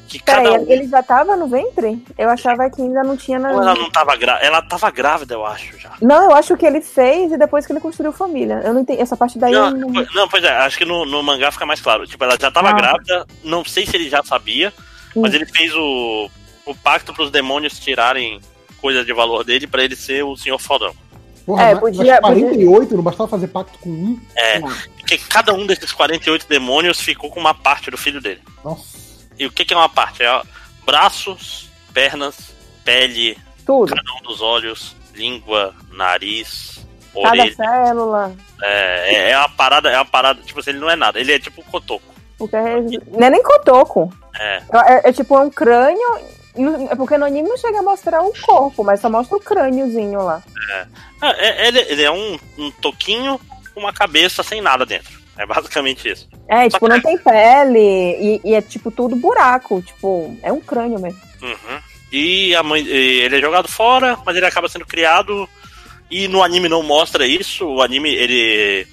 Que 0.08 0.18
cada 0.20 0.54
um. 0.54 0.64
ele 0.72 0.88
já 0.88 1.02
tava 1.02 1.36
no 1.36 1.46
ventre? 1.48 2.02
Eu 2.16 2.30
achava 2.30 2.70
que 2.70 2.80
ainda 2.80 3.04
não 3.04 3.14
tinha 3.14 3.38
na. 3.38 3.50
Ela 3.50 3.74
não 3.74 3.90
tava 3.90 4.16
grávida. 4.16 4.46
Ela 4.46 4.62
tava 4.62 4.90
grávida, 4.90 5.34
eu 5.34 5.44
acho 5.44 5.78
já. 5.78 5.92
Não, 6.00 6.22
eu 6.30 6.34
acho 6.34 6.56
que 6.56 6.64
ele 6.64 6.80
fez 6.80 7.30
e 7.30 7.36
depois 7.36 7.66
que 7.66 7.72
ele 7.72 7.80
construiu 7.80 8.10
família. 8.10 8.62
Eu 8.64 8.72
não 8.72 8.80
entendi. 8.80 9.02
Essa 9.02 9.18
parte 9.18 9.38
daí 9.38 9.52
Não, 9.52 9.66
eu 9.68 9.76
não. 9.76 10.06
não, 10.14 10.26
pois 10.30 10.42
é, 10.42 10.48
acho 10.50 10.78
que 10.78 10.86
no, 10.86 11.04
no 11.04 11.22
mangá 11.22 11.52
fica 11.52 11.66
mais 11.66 11.82
claro. 11.82 12.06
Tipo, 12.06 12.24
ela 12.24 12.38
já 12.40 12.50
tava 12.50 12.70
Ah. 12.70 12.72
grávida, 12.72 13.26
não 13.44 13.62
sei 13.66 13.84
se 13.84 13.94
ele 13.98 14.08
já 14.08 14.22
sabia, 14.24 14.72
mas 15.14 15.32
Hum. 15.32 15.36
ele 15.36 15.44
fez 15.44 15.74
o, 15.74 16.30
o 16.64 16.74
pacto 16.74 17.12
pros 17.12 17.30
demônios 17.30 17.78
tirarem 17.78 18.40
coisas 18.80 19.04
de 19.06 19.12
valor 19.12 19.44
dele 19.44 19.66
pra 19.66 19.82
ele 19.84 19.94
ser 19.96 20.24
o 20.24 20.36
senhor 20.36 20.58
fodão. 20.58 20.94
Porra, 21.44 21.62
É, 21.62 21.74
podia- 21.76 22.20
mas 22.22 22.38
48, 22.38 22.94
não 22.96 23.02
bastava 23.02 23.28
fazer 23.28 23.48
pacto 23.48 23.78
com 23.78 23.88
um? 23.90 24.20
É, 24.36 24.60
porque 24.60 25.16
cada 25.30 25.54
um 25.54 25.66
desses 25.66 25.92
48 25.92 26.46
demônios 26.48 27.00
ficou 27.00 27.30
com 27.30 27.40
uma 27.40 27.54
parte 27.54 27.90
do 27.90 27.96
filho 27.96 28.20
dele. 28.20 28.42
Nossa. 28.64 28.98
E 29.38 29.46
o 29.46 29.50
que, 29.52 29.64
que 29.64 29.72
é 29.72 29.76
uma 29.76 29.88
parte? 29.88 30.22
É 30.22 30.42
braços, 30.84 31.68
pernas, 31.94 32.36
pele, 32.84 33.38
Tudo. 33.64 33.94
cada 33.94 34.12
um 34.18 34.22
dos 34.22 34.40
olhos, 34.42 34.96
língua, 35.14 35.74
nariz, 35.92 36.78
Cada 37.14 37.28
orelha. 37.30 37.54
célula. 37.54 38.36
É, 38.62 39.14
é, 39.14 39.30
é 39.30 39.38
uma 39.38 39.48
parada, 39.48 39.88
é 39.90 39.96
uma 39.96 40.04
parada, 40.04 40.40
tipo 40.42 40.60
assim, 40.60 40.70
ele 40.70 40.78
não 40.80 40.90
é 40.90 40.96
nada, 40.96 41.18
ele 41.20 41.32
é 41.32 41.38
tipo 41.38 41.60
um 41.60 41.64
cotoco. 41.64 42.04
Porque 42.38 42.54
é... 42.56 42.80
Não 42.80 43.26
é 43.26 43.30
nem 43.30 43.42
cotoco. 43.42 44.12
É, 44.38 44.62
É, 44.86 45.08
é 45.08 45.12
tipo 45.12 45.36
um 45.38 45.50
crânio. 45.50 46.18
É 46.90 46.96
porque 46.96 47.16
no 47.16 47.24
anime 47.24 47.48
não 47.48 47.56
chega 47.56 47.78
a 47.78 47.82
mostrar 47.82 48.22
o 48.22 48.32
corpo, 48.40 48.82
mas 48.82 49.00
só 49.00 49.08
mostra 49.08 49.36
o 49.36 49.40
crâniozinho 49.40 50.22
lá. 50.22 50.42
Ah, 51.20 51.34
é- 51.38 51.68
ele, 51.68 51.78
ele 51.80 52.02
é 52.02 52.10
um, 52.10 52.38
um 52.56 52.70
toquinho 52.70 53.40
com 53.72 53.80
uma 53.80 53.92
cabeça 53.92 54.42
sem 54.42 54.60
nada 54.60 54.84
dentro. 54.84 55.18
É 55.36 55.46
basicamente 55.46 56.08
isso. 56.08 56.28
É, 56.48 56.68
tipo, 56.68 56.88
não 56.88 57.00
tem 57.00 57.16
pele 57.16 57.78
e, 57.78 58.40
e 58.44 58.54
é 58.54 58.60
tipo 58.60 58.90
tudo 58.90 59.14
buraco. 59.14 59.80
Tipo, 59.80 60.36
é 60.42 60.52
um 60.52 60.60
crânio 60.60 60.98
mesmo. 60.98 61.20
Uhum. 61.40 61.80
E 62.10 62.54
a 62.56 62.62
mãe, 62.62 62.84
ele 62.84 63.36
é 63.36 63.40
jogado 63.40 63.68
fora, 63.68 64.18
mas 64.26 64.36
ele 64.36 64.46
acaba 64.46 64.68
sendo 64.68 64.84
criado. 64.84 65.48
E 66.10 66.26
no 66.26 66.42
anime 66.42 66.68
não 66.68 66.82
mostra 66.82 67.24
isso. 67.24 67.66
O 67.66 67.82
anime 67.82 68.12
ele, 68.12 68.86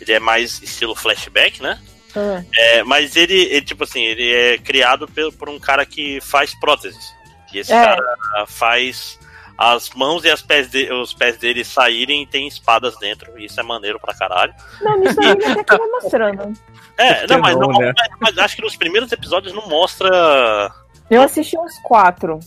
ele 0.00 0.12
é 0.12 0.18
mais 0.18 0.60
estilo 0.60 0.96
flashback, 0.96 1.62
né? 1.62 1.78
Ah, 2.14 2.42
É, 2.56 2.82
mas 2.84 3.16
ele, 3.16 3.34
ele, 3.34 3.62
tipo 3.62 3.84
assim, 3.84 4.02
ele 4.04 4.32
é 4.32 4.58
criado 4.58 5.06
por, 5.08 5.32
por 5.32 5.48
um 5.48 5.58
cara 5.58 5.84
que 5.86 6.20
faz 6.20 6.54
próteses. 6.54 7.12
E 7.52 7.58
esse 7.58 7.72
É. 7.72 7.82
cara 7.84 8.02
faz 8.46 9.18
as 9.58 9.90
mãos 9.90 10.24
e 10.24 10.30
as 10.30 10.40
pés 10.42 10.70
de- 10.70 10.90
os 10.92 11.12
pés 11.12 11.36
dele 11.36 11.64
saírem 11.64 12.22
e 12.22 12.26
tem 12.26 12.48
espadas 12.48 12.96
dentro. 12.98 13.38
Isso 13.38 13.60
é 13.60 13.62
maneiro 13.62 14.00
pra 14.00 14.14
caralho. 14.14 14.54
Não, 14.80 14.98
nisso 14.98 15.20
aí 15.20 15.30
ele 15.30 15.44
até 15.44 15.62
que 15.64 15.76
vai 15.76 15.88
mostrando. 15.88 16.52
É, 16.98 17.26
não, 17.26 17.38
mas, 17.38 17.56
não, 17.56 17.68
né? 17.68 17.92
mas- 18.20 18.36
acho 18.38 18.56
que 18.56 18.62
nos 18.62 18.76
primeiros 18.76 19.12
episódios 19.12 19.52
não 19.54 19.66
mostra. 19.68 20.70
Eu 21.10 21.22
assisti 21.22 21.58
uns 21.58 21.78
quatro. 21.82 22.40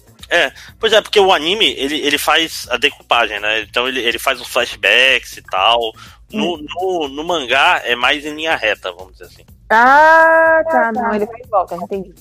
Pois 0.80 0.92
é, 0.92 1.02
porque 1.02 1.20
o 1.20 1.32
anime 1.32 1.72
ele, 1.78 2.00
ele 2.02 2.18
faz 2.18 2.68
a 2.72 2.78
decupagem, 2.78 3.40
né? 3.40 3.62
Então 3.62 3.88
ele, 3.88 4.02
ele 4.02 4.18
faz 4.20 4.42
os 4.42 4.48
flashbacks 4.48 5.38
e 5.38 5.42
tal. 5.44 5.80
No, 6.32 6.58
no, 6.58 7.08
no 7.08 7.24
mangá 7.24 7.82
é 7.86 7.96
mais 7.96 8.26
em 8.26 8.34
linha 8.36 8.56
reta, 8.56 8.92
vamos 8.92 9.14
dizer 9.14 9.26
assim. 9.26 9.46
Ah, 9.70 10.62
tá. 10.70 10.92
Não, 10.94 11.14
ele 11.14 11.26
vai 11.26 11.40
em 11.40 11.50
volta, 11.50 11.76
entendi. 11.76 12.14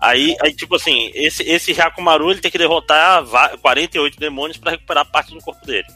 Aí, 0.00 0.34
aí, 0.42 0.54
tipo 0.54 0.76
assim, 0.76 1.10
esse, 1.14 1.42
esse 1.42 1.72
Hyakumaru 1.72 2.30
ele 2.30 2.40
tem 2.40 2.50
que 2.50 2.56
derrotar 2.56 3.22
va- 3.24 3.56
48 3.60 4.18
demônios 4.18 4.56
pra 4.56 4.70
recuperar 4.70 5.04
parte 5.10 5.34
do 5.34 5.40
corpo 5.42 5.64
dele. 5.66 5.86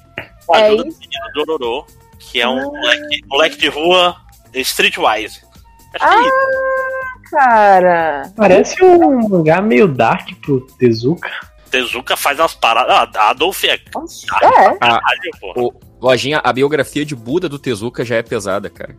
Com 0.47 0.55
a 0.55 0.61
É 0.61 0.67
ajuda 0.67 0.83
do 0.83 0.89
isso? 0.91 0.99
menino 1.01 1.33
Dororo, 1.47 1.87
que 2.19 2.41
é 2.41 2.47
um 2.49 2.59
Ah. 2.59 2.65
moleque, 2.67 3.25
moleque 3.27 3.57
de 3.57 3.69
rua 3.69 4.17
streetwise. 4.55 5.41
Acho 5.95 6.07
que 6.07 6.15
é 6.15 6.21
isso. 6.21 6.33
Ah, 6.35 7.31
cara. 7.31 8.33
Parece 8.37 8.85
um 8.85 9.29
mangá 9.29 9.63
meio 9.63 9.89
dark 9.89 10.29
pro 10.43 10.61
Tezuka. 10.79 11.31
Tezuka 11.71 12.17
faz 12.17 12.39
umas 12.39 12.55
paradas. 12.55 12.95
Ah, 13.17 13.27
a 13.27 13.31
Adolf 13.31 13.65
é 13.65 13.75
É. 13.75 13.79
caralho, 14.79 15.31
pô. 15.41 15.75
Lojinha, 16.01 16.41
a 16.45 16.53
biografia 16.53 17.05
de 17.05 17.15
Buda 17.17 17.49
do 17.49 17.59
Tezuka 17.59 18.05
já 18.05 18.17
é 18.17 18.23
pesada, 18.23 18.69
cara. 18.69 18.95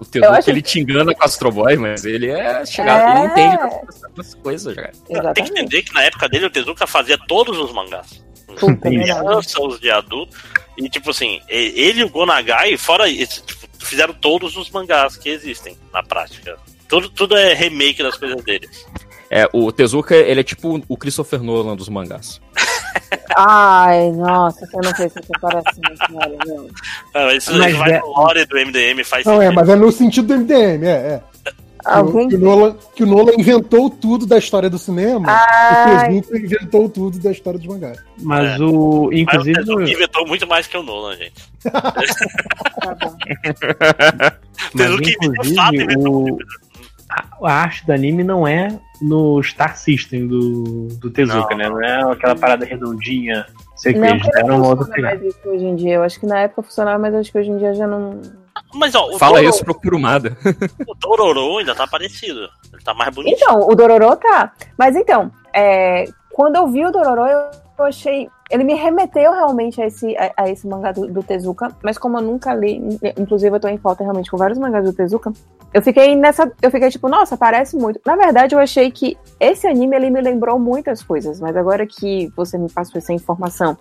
O 0.00 0.04
Tezuka, 0.04 0.38
acho- 0.38 0.50
ele 0.50 0.60
te 0.62 0.78
engana 0.80 1.14
com 1.14 1.24
Astro 1.24 1.50
Boy, 1.50 1.76
mas 1.76 2.04
ele 2.04 2.28
é 2.30 2.64
chegado, 2.66 3.10
ele 3.10 3.20
É. 3.20 3.26
entende 3.26 3.80
as 4.18 4.34
coisas, 4.34 4.74
cara. 4.74 4.92
Tem 4.92 5.02
que 5.06 5.12
Exatamente. 5.12 5.50
entender 5.50 5.82
que 5.82 5.94
na 5.94 6.02
época 6.02 6.28
dele 6.28 6.46
o 6.46 6.50
Tezuka 6.50 6.86
fazia 6.86 7.16
todos 7.26 7.58
os 7.58 7.72
mangás. 7.72 8.22
Puta, 8.46 8.90
de 8.90 8.98
verdade. 8.98 9.24
criança, 9.24 9.62
os 9.62 9.80
de 9.80 9.90
adulto. 9.90 10.36
E 10.76 10.88
tipo 10.90 11.10
assim, 11.10 11.40
ele 11.48 12.00
e 12.00 12.04
o 12.04 12.10
Gonagai, 12.10 12.76
fora 12.76 13.08
isso, 13.08 13.42
tipo, 13.44 13.66
fizeram 13.78 14.12
todos 14.12 14.56
os 14.56 14.70
mangás 14.70 15.16
que 15.16 15.30
existem 15.30 15.76
na 15.92 16.02
prática. 16.02 16.58
Tudo, 16.86 17.08
tudo 17.08 17.34
é 17.34 17.54
remake 17.54 18.02
das 18.02 18.18
coisas 18.18 18.42
deles. 18.44 18.84
É, 19.34 19.48
o 19.50 19.72
Tezuka, 19.72 20.14
ele 20.14 20.40
é 20.40 20.44
tipo 20.44 20.82
o 20.86 20.94
Christopher 20.96 21.42
Nolan 21.42 21.74
dos 21.74 21.88
mangás. 21.88 22.38
Ai, 23.34 24.10
nossa, 24.12 24.66
você 24.66 24.76
não 24.76 24.94
fez 24.94 25.16
essa 25.16 25.22
comparação, 25.26 25.82
cara, 25.98 26.36
não. 26.46 26.66
Ah, 27.14 27.32
isso, 27.34 27.50
Mas 27.56 27.70
isso 27.70 27.78
vai 27.78 27.92
é- 27.92 27.98
no 28.00 28.06
lore 28.08 28.44
do 28.44 28.56
MDM, 28.58 29.02
faz 29.02 29.24
Não, 29.24 29.40
é, 29.40 29.46
sentido. 29.46 29.54
mas 29.54 29.68
é 29.70 29.74
no 29.76 29.90
sentido 29.90 30.26
do 30.28 30.34
MDM, 30.34 30.84
é. 30.86 30.90
é. 30.90 31.22
Que, 31.82 31.88
o, 31.88 31.92
Alguém. 31.94 32.28
que, 32.28 32.34
o 32.36 32.38
Nolan, 32.38 32.76
que 32.94 33.02
o 33.02 33.06
Nolan 33.06 33.32
inventou 33.38 33.90
tudo 33.90 34.24
da 34.26 34.36
história 34.38 34.68
do 34.70 34.78
cinema, 34.78 35.26
Ai, 35.32 36.18
o 36.18 36.22
Tezuka 36.22 36.38
inventou 36.38 36.88
tudo 36.88 37.18
da 37.18 37.32
história 37.32 37.58
dos 37.58 37.66
mangás. 37.66 37.98
Mas 38.20 38.60
É. 38.60 38.62
o. 38.62 39.04
Mas 39.06 39.08
o 39.08 39.12
Inclusive. 39.14 39.54
Tezuka 39.58 39.82
inventou 39.90 40.26
muito 40.28 40.46
mais 40.46 40.66
que 40.68 40.76
o 40.76 40.82
Nolan, 40.82 41.16
gente. 41.16 41.32
tá 41.72 42.94
bom. 43.00 43.16
Tezuka 44.76 45.10
inventou 45.10 45.44
fato, 45.56 45.74
inclusive, 45.74 45.82
inventou 45.84 46.30
o, 46.30 46.38
a, 47.12 47.48
a 47.48 47.52
arte 47.52 47.84
do 47.84 47.92
anime 47.92 48.24
não 48.24 48.46
é 48.46 48.68
no 49.00 49.42
Star 49.42 49.76
System 49.76 50.26
do, 50.26 50.88
do 50.98 51.10
Tezuka, 51.10 51.54
Não, 51.54 51.56
né? 51.56 51.68
Não 51.68 51.82
é 51.82 52.12
aquela 52.12 52.36
parada 52.36 52.64
redondinha. 52.64 53.46
Sei 53.76 53.92
que 53.92 53.98
Não, 53.98 54.18
funciona 54.20 54.86
pegada. 54.86 55.16
mais 55.16 55.22
isso 55.22 55.48
hoje 55.48 55.64
em 55.64 55.74
dia. 55.74 55.94
Eu 55.94 56.02
acho 56.04 56.20
que 56.20 56.26
na 56.26 56.40
época 56.40 56.62
funcionava, 56.62 56.98
mas 56.98 57.14
acho 57.14 57.32
que 57.32 57.38
hoje 57.38 57.50
em 57.50 57.58
dia 57.58 57.74
já 57.74 57.86
não. 57.86 58.20
Mas 58.74 58.94
ó, 58.94 59.18
Fala 59.18 59.38
Dororo, 59.38 59.50
isso 59.54 59.64
pro 59.64 59.74
Kurumada. 59.74 60.36
o 60.86 60.94
Dororo 60.94 61.58
ainda 61.58 61.74
tá 61.74 61.86
parecido. 61.86 62.48
Ele 62.72 62.82
tá 62.82 62.94
mais 62.94 63.12
bonito. 63.14 63.36
Então, 63.36 63.68
o 63.68 63.74
Dororô 63.74 64.14
tá. 64.16 64.52
Mas 64.78 64.94
então, 64.94 65.32
é, 65.52 66.04
quando 66.30 66.56
eu 66.56 66.68
vi 66.68 66.86
o 66.86 66.92
Dororô, 66.92 67.26
eu, 67.26 67.50
eu 67.78 67.84
achei. 67.84 68.28
Ele 68.52 68.64
me 68.64 68.74
remeteu 68.74 69.32
realmente 69.32 69.80
a 69.80 69.86
esse, 69.86 70.14
a, 70.16 70.32
a 70.36 70.50
esse 70.50 70.66
mangá 70.68 70.92
do, 70.92 71.06
do 71.06 71.22
Tezuka, 71.22 71.74
mas 71.82 71.96
como 71.96 72.18
eu 72.18 72.22
nunca 72.22 72.54
li, 72.54 72.82
inclusive 73.18 73.56
eu 73.56 73.60
tô 73.60 73.66
em 73.66 73.78
falta 73.78 74.04
realmente 74.04 74.30
com 74.30 74.36
vários 74.36 74.58
mangás 74.58 74.84
do 74.84 74.92
Tezuka, 74.92 75.32
eu 75.72 75.80
fiquei 75.80 76.14
nessa. 76.14 76.52
Eu 76.60 76.70
fiquei 76.70 76.90
tipo, 76.90 77.08
nossa, 77.08 77.34
parece 77.34 77.76
muito. 77.76 77.98
Na 78.04 78.14
verdade, 78.14 78.54
eu 78.54 78.58
achei 78.58 78.90
que 78.90 79.16
esse 79.40 79.66
anime 79.66 79.96
ele 79.96 80.10
me 80.10 80.20
lembrou 80.20 80.58
muitas 80.58 81.02
coisas, 81.02 81.40
mas 81.40 81.56
agora 81.56 81.86
que 81.86 82.30
você 82.36 82.58
me 82.58 82.70
passou 82.70 82.98
essa 82.98 83.12
informação 83.12 83.76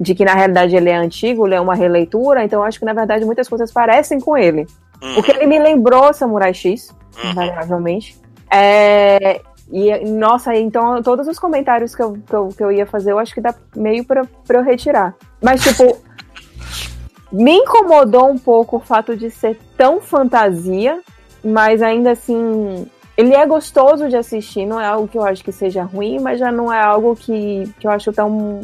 de 0.00 0.14
que 0.14 0.24
na 0.24 0.34
realidade 0.34 0.74
ele 0.74 0.88
é 0.88 0.96
antigo, 0.96 1.46
ele 1.46 1.54
é 1.54 1.60
uma 1.60 1.74
releitura, 1.74 2.42
então 2.42 2.60
eu 2.60 2.64
acho 2.64 2.78
que 2.78 2.84
na 2.86 2.94
verdade 2.94 3.24
muitas 3.24 3.48
coisas 3.48 3.70
parecem 3.70 4.18
com 4.18 4.36
ele. 4.36 4.66
Uhum, 5.02 5.14
Porque 5.14 5.30
ele 5.30 5.46
me 5.46 5.58
lembrou 5.58 6.12
Samurai 6.14 6.54
X, 6.54 6.88
uhum. 7.22 7.30
invariavelmente. 7.32 8.18
É, 8.50 9.42
e, 9.70 10.04
nossa, 10.04 10.54
então 10.54 11.02
todos 11.02 11.26
os 11.26 11.38
comentários 11.38 11.94
que 11.94 12.02
eu, 12.02 12.18
que, 12.26 12.34
eu, 12.34 12.48
que 12.48 12.62
eu 12.62 12.72
ia 12.72 12.86
fazer, 12.86 13.12
eu 13.12 13.18
acho 13.18 13.34
que 13.34 13.40
dá 13.40 13.54
meio 13.74 14.04
pra, 14.04 14.22
pra 14.46 14.58
eu 14.58 14.64
retirar. 14.64 15.14
Mas, 15.42 15.62
tipo, 15.62 15.98
me 17.32 17.56
incomodou 17.56 18.30
um 18.30 18.38
pouco 18.38 18.76
o 18.76 18.80
fato 18.80 19.16
de 19.16 19.30
ser 19.30 19.58
tão 19.76 20.00
fantasia, 20.00 21.00
mas 21.44 21.82
ainda 21.82 22.12
assim. 22.12 22.86
Ele 23.16 23.34
é 23.34 23.46
gostoso 23.46 24.10
de 24.10 24.16
assistir, 24.16 24.66
não 24.66 24.78
é 24.78 24.86
algo 24.86 25.08
que 25.08 25.16
eu 25.16 25.24
acho 25.24 25.42
que 25.42 25.50
seja 25.50 25.82
ruim, 25.82 26.18
mas 26.20 26.38
já 26.38 26.52
não 26.52 26.70
é 26.70 26.78
algo 26.78 27.16
que, 27.16 27.64
que 27.80 27.86
eu 27.86 27.90
acho 27.90 28.12
tão, 28.12 28.60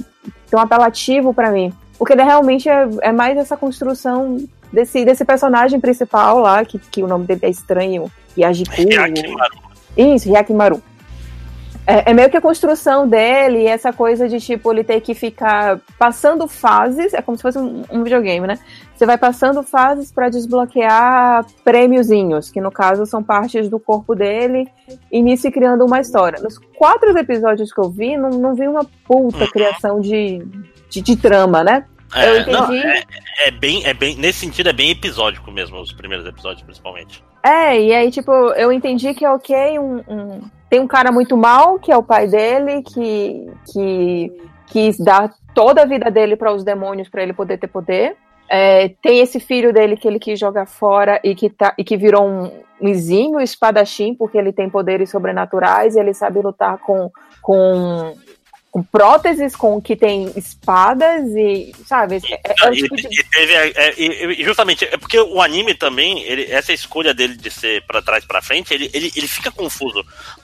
tão 0.51 0.61
apelativo 0.61 1.33
pra 1.33 1.51
mim. 1.51 1.73
Porque 1.99 2.13
ele 2.13 2.23
realmente 2.23 2.69
é, 2.69 2.87
é 3.01 3.13
mais 3.13 3.39
essa 3.39 3.57
construção 3.57 4.37
desse, 4.71 5.07
desse 5.07 5.25
personagem 5.25 5.81
principal 5.81 6.41
lá, 6.41 6.63
que, 6.67 6.79
que 6.79 7.03
o 7.03 7.07
nome 7.07 7.25
dele 7.25 7.41
é 7.45 7.49
estranho, 7.49 8.13
Yajiku. 8.37 8.75
Yakimaru. 8.79 9.57
Isso, 9.97 10.29
Yakimaru. 10.29 10.83
É, 11.87 12.11
é 12.11 12.15
meio 12.15 12.31
que 12.31 12.37
a 12.37 12.41
construção 12.41 13.09
dele, 13.09 13.67
essa 13.67 13.93
coisa 13.93 14.29
de 14.29 14.39
tipo 14.39 14.73
ele 14.73 14.85
ter 14.85 15.01
que 15.01 15.15
ficar 15.15 15.81
passando 15.99 16.47
fases, 16.47 17.13
é 17.13 17.21
como 17.21 17.37
se 17.37 17.43
fosse 17.43 17.59
um, 17.59 17.83
um 17.91 18.05
videogame, 18.05 18.47
né? 18.47 18.59
Você 18.95 19.05
vai 19.05 19.19
passando 19.19 19.65
fases 19.65 20.13
para 20.13 20.29
desbloquear 20.29 21.45
prêmiozinhos, 21.65 22.51
que 22.51 22.61
no 22.61 22.71
caso 22.71 23.05
são 23.05 23.21
partes 23.23 23.69
do 23.69 23.81
corpo 23.81 24.15
dele, 24.15 24.69
e 25.11 25.21
nisso 25.21 25.51
criando 25.51 25.85
uma 25.85 25.99
história. 26.01 26.41
Nos 26.41 26.57
quatro 26.77 27.17
episódios 27.19 27.73
que 27.73 27.81
eu 27.81 27.91
vi, 27.91 28.17
não, 28.17 28.31
não 28.31 28.55
vi 28.55 28.69
uma 28.69 28.85
puta 29.05 29.45
Uhum. 29.45 29.51
criação 29.51 30.01
de, 30.01 30.41
de, 30.89 31.01
de 31.01 31.17
trama, 31.17 31.65
né? 31.65 31.85
eu 32.15 32.21
É, 32.21 32.41
entendi. 32.41 32.53
não, 32.59 32.73
é, 32.75 33.03
é 33.47 33.51
bem, 33.51 33.85
é 33.85 33.93
bem. 33.95 34.17
Nesse 34.17 34.39
sentido, 34.41 34.69
é 34.69 34.73
bem 34.73 34.91
episódico 34.91 35.51
mesmo, 35.51 35.81
os 35.81 35.93
primeiros 35.93 36.27
episódios, 36.27 36.63
principalmente. 36.63 37.25
É, 37.43 37.81
e 37.81 37.93
aí, 37.93 38.11
tipo, 38.11 38.31
eu 38.31 38.71
entendi 38.71 39.13
que, 39.15 39.27
ok, 39.27 39.79
um, 39.81 39.97
um- 40.07 40.41
tem 40.73 40.81
um 40.81 40.89
cara 40.89 41.13
muito 41.13 41.37
mal, 41.37 41.79
que 41.79 41.93
é 41.93 41.97
o 41.99 42.03
pai 42.03 42.27
dele, 42.27 42.83
que, 42.83 43.47
que 43.71 44.33
quis 44.69 44.97
dar 44.97 45.31
toda 45.55 45.83
a 45.83 45.85
vida 45.85 46.11
dele 46.11 46.35
para 46.35 46.51
os 46.51 46.65
demônios 46.65 47.11
para 47.11 47.23
ele 47.23 47.35
poder 47.35 47.59
ter 47.59 47.67
poder. 47.67 48.17
É, 48.49 48.89
tem 49.03 49.21
esse 49.21 49.39
filho 49.39 49.71
dele 49.71 49.99
que 49.99 50.09
ele 50.09 50.19
quis 50.19 50.41
jogar 50.41 50.65
fora 50.65 51.21
e 51.23 51.35
que, 51.35 51.51
tá, 51.51 51.75
e 51.77 51.85
que 51.85 51.95
virou 51.99 52.27
um, 52.27 52.51
um 52.81 52.89
exímio 52.89 53.39
espadachim, 53.39 54.15
porque 54.15 54.39
ele 54.39 54.51
tem 54.51 54.71
poderes 54.71 55.11
sobrenaturais 55.11 55.95
e 55.95 56.01
ele 56.01 56.15
sabe 56.15 56.41
lutar 56.41 56.79
com, 56.79 57.11
com, 57.43 58.17
com 58.71 58.83
próteses, 58.83 59.55
com 59.55 59.79
que 59.81 59.95
tem 59.95 60.33
espadas 60.37 61.27
e, 61.37 61.73
sabe, 61.87 62.17
é, 62.31 62.41
é 62.67 62.73
E, 62.73 62.77
tipo 62.77 62.97
de... 62.97 63.07
e 63.09 63.25
teve. 63.31 63.55
a- 63.57 63.67
é, 63.67 63.95
e- 63.99 64.41
e 64.41 64.45
justamente, 64.45 64.87
é 64.87 64.97
porque 64.97 65.21
o 65.21 65.41
anime 65.43 65.75
também, 65.75 66.23
ele, 66.23 66.51
essa 66.51 66.73
escolha 66.73 67.13
dele 67.13 67.37
de 67.37 67.51
ser 67.51 67.85
pra 67.87 68.01
trás 68.01 68.25
e 68.25 68.27
pra 68.27 68.41
frente, 68.41 68.73
ele, 68.73 68.91
ele, 68.95 69.13
ele 69.15 69.29
fica 69.29 69.51
confuso. 69.51 70.03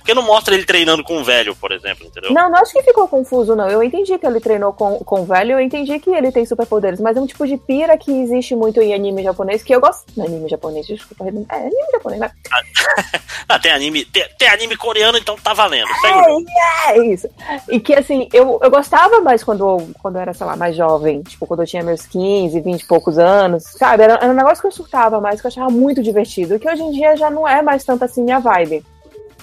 Porque 0.09 0.19
não 0.19 0.27
mostra 0.27 0.55
ele 0.55 0.65
treinando 0.65 1.05
com 1.05 1.19
um 1.19 1.23
velho, 1.23 1.55
por 1.55 1.71
exemplo, 1.71 2.07
entendeu? 2.07 2.33
Não, 2.33 2.49
não 2.49 2.61
acho 2.61 2.73
que 2.73 2.83
ficou 2.83 3.07
confuso, 3.07 3.55
não. 3.55 3.69
Eu 3.69 3.83
entendi 3.83 4.17
que 4.17 4.27
ele 4.27 4.41
treinou 4.41 4.73
com, 4.73 5.01
com 5.01 5.21
o 5.21 5.25
velho, 5.27 5.53
eu 5.53 5.61
entendi 5.61 5.99
que 5.99 6.09
ele 6.09 6.33
tem 6.33 6.47
superpoderes, 6.47 6.99
mas 6.99 7.15
é 7.15 7.21
um 7.21 7.27
tipo 7.27 7.47
de 7.47 7.59
pira 7.59 7.95
que 7.99 8.11
existe 8.11 8.57
muito 8.57 8.81
em 8.81 8.95
anime 8.95 9.23
japonês, 9.23 9.63
que 9.63 9.75
eu 9.75 9.83
gosto. 9.83 10.07
Não, 10.17 10.25
anime 10.25 10.49
japonês, 10.49 10.87
desculpa. 10.87 11.27
É 11.27 11.29
anime 11.29 11.93
japonês, 11.93 12.21
né? 12.21 12.31
Ah, 13.51 13.59
tem 13.59 13.73
anime, 13.73 14.05
tem, 14.05 14.27
tem 14.39 14.49
anime 14.49 14.77
coreano, 14.77 15.17
então 15.17 15.35
tá 15.37 15.55
valendo. 15.55 15.89
O 15.89 16.25
jogo. 16.25 16.45
É 16.89 16.99
isso. 17.07 17.29
E 17.71 17.81
que 17.81 17.95
assim, 17.95 18.29
eu, 18.31 18.59
eu 18.63 18.71
gostava 18.71 19.23
mais 19.23 19.43
quando, 19.43 19.89
quando 20.03 20.17
eu 20.17 20.21
era, 20.21 20.35
sei 20.35 20.47
lá, 20.47 20.55
mais 20.55 20.77
jovem. 20.77 21.23
Tipo, 21.23 21.47
quando 21.47 21.61
eu 21.61 21.67
tinha 21.67 21.83
meus 21.83 22.05
15, 22.05 22.61
20 22.61 22.83
e 22.83 22.87
poucos 22.87 23.19
anos. 23.19 23.65
Sabe? 23.65 24.03
Era, 24.03 24.15
era 24.15 24.31
um 24.31 24.37
negócio 24.37 24.61
que 24.61 24.67
eu 24.67 24.73
surtava 24.73 25.19
mais, 25.19 25.41
que 25.41 25.47
eu 25.47 25.49
achava 25.49 25.71
muito 25.71 26.03
divertido. 26.03 26.59
Que 26.59 26.69
hoje 26.69 26.83
em 26.83 26.91
dia 26.91 27.17
já 27.17 27.31
não 27.31 27.49
é 27.49 27.63
mais 27.63 27.85
tanto 27.85 28.05
assim 28.05 28.23
minha 28.23 28.39
vibe. 28.39 28.85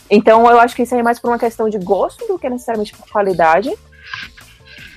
Então 0.10 0.50
eu 0.50 0.60
acho 0.60 0.76
que 0.76 0.84
isso 0.84 0.94
aí 0.94 1.02
é 1.02 1.04
mais 1.04 1.20
por 1.20 1.30
uma 1.30 1.40
questão 1.40 1.70
de 1.70 1.78
gosto 1.80 2.28
do 2.28 2.38
que 2.38 2.50
necessariamente 2.50 2.96
por 2.96 3.08
qualidade. 3.10 3.72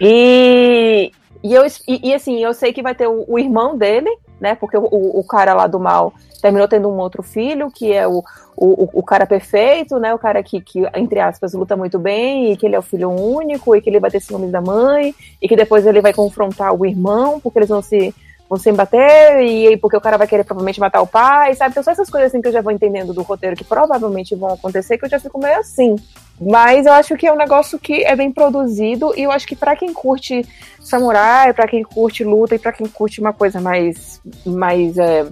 E, 0.01 1.11
e, 1.43 1.55
eu, 1.55 1.67
e, 1.87 2.11
e, 2.11 2.15
assim, 2.15 2.43
eu 2.43 2.55
sei 2.55 2.73
que 2.73 2.83
vai 2.83 2.95
ter 2.95 3.09
o, 3.09 3.25
o 3.27 3.39
irmão 3.39 3.77
dele, 3.77 4.11
né? 4.41 4.55
Porque 4.55 4.77
o, 4.77 4.85
o, 4.91 5.25
cara 5.25 5.55
lá 5.55 5.67
do 5.67 5.81
mal 5.81 6.13
terminou 6.41 6.69
tendo 6.69 6.89
um 6.89 6.99
outro 6.99 7.23
filho, 7.23 7.71
que 7.71 7.93
é 7.93 8.07
o, 8.07 8.23
o, 8.57 9.01
o 9.01 9.03
cara 9.03 9.27
perfeito, 9.27 9.99
né? 9.99 10.15
O 10.15 10.19
cara 10.19 10.43
que, 10.43 10.61
que, 10.61 10.83
entre 10.95 11.19
aspas, 11.19 11.53
luta 11.53 11.77
muito 11.77 11.99
bem, 11.99 12.53
e 12.53 12.57
que 12.57 12.67
ele 12.67 12.77
é 12.77 12.79
o 12.79 12.83
filho 12.83 13.11
único, 13.11 13.75
e 13.75 13.81
que 13.81 13.91
ele 13.91 13.99
vai 13.99 14.11
ter 14.11 14.21
ciúmes 14.21 14.53
da 14.53 14.61
mãe, 14.61 15.15
e 15.43 15.49
que 15.49 15.57
depois 15.57 15.85
ele 15.85 16.01
vai 16.01 16.13
confrontar 16.13 16.73
o 16.73 16.87
irmão, 16.87 17.41
porque 17.41 17.59
eles 17.59 17.69
vão 17.69 17.83
se 17.83 18.15
sem 18.57 18.73
bater, 18.73 19.43
e 19.43 19.69
aí 19.69 19.77
porque 19.77 19.97
o 19.97 20.01
cara 20.01 20.17
vai 20.17 20.27
querer 20.27 20.45
provavelmente 20.45 20.81
matar 20.81 21.03
o 21.03 21.07
pai, 21.07 21.55
sabe? 21.55 21.73
Então 21.73 21.83
são 21.83 21.93
essas 21.93 22.09
coisas 22.09 22.31
assim 22.31 22.41
que 22.41 22.49
eu 22.49 22.53
já 22.53 22.63
vou 22.63 22.73
entendendo 22.73 23.13
do 23.13 23.23
roteiro 23.23 23.57
que 23.57 23.65
provavelmente 23.65 24.35
vão 24.35 24.55
acontecer, 24.55 24.97
que 24.97 25.05
eu 25.05 25.11
já 25.11 25.21
fico 25.21 25.39
meio 25.39 25.59
assim. 25.59 25.97
Mas 26.41 26.87
eu 26.87 26.93
acho 26.93 27.17
que 27.17 27.27
é 27.27 27.33
um 27.33 27.37
negócio 27.37 27.79
que 27.79 28.05
é 28.05 28.15
bem 28.17 28.33
produzido, 28.33 29.13
e 29.17 29.25
eu 29.25 29.31
acho 29.31 29.47
que 29.47 29.57
pra 29.57 29.77
quem 29.77 29.93
curte 29.93 30.47
samurai, 30.81 31.53
pra 31.53 31.67
quem 31.67 31.83
curte 31.83 32.25
luta 32.25 32.55
e 32.55 32.59
pra 32.59 32.73
quem 32.73 32.87
curte 32.87 33.21
uma 33.21 33.33
coisa 33.33 33.61
mais. 33.61 34.21
mais 34.47 34.97
é, 34.97 35.27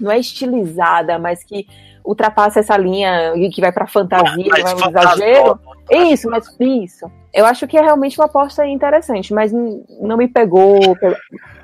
não 0.00 0.10
é 0.10 0.18
estilizada, 0.18 1.18
mas 1.18 1.44
que 1.44 1.66
ultrapassa 2.06 2.60
essa 2.60 2.76
linha 2.76 3.34
e 3.36 3.50
que 3.50 3.60
vai 3.60 3.72
pra 3.72 3.86
fantasia, 3.86 4.48
vai 4.62 4.74
um 4.74 4.88
exagero. 4.88 5.60
Isso, 5.90 6.28
mas 6.30 6.46
isso. 6.58 7.10
Eu 7.32 7.44
acho 7.44 7.66
que 7.66 7.76
é 7.76 7.80
realmente 7.82 8.18
uma 8.18 8.24
aposta 8.26 8.66
interessante, 8.66 9.34
mas 9.34 9.52
não 9.52 10.16
me 10.16 10.26
pegou. 10.28 10.96
pegou- 10.96 11.16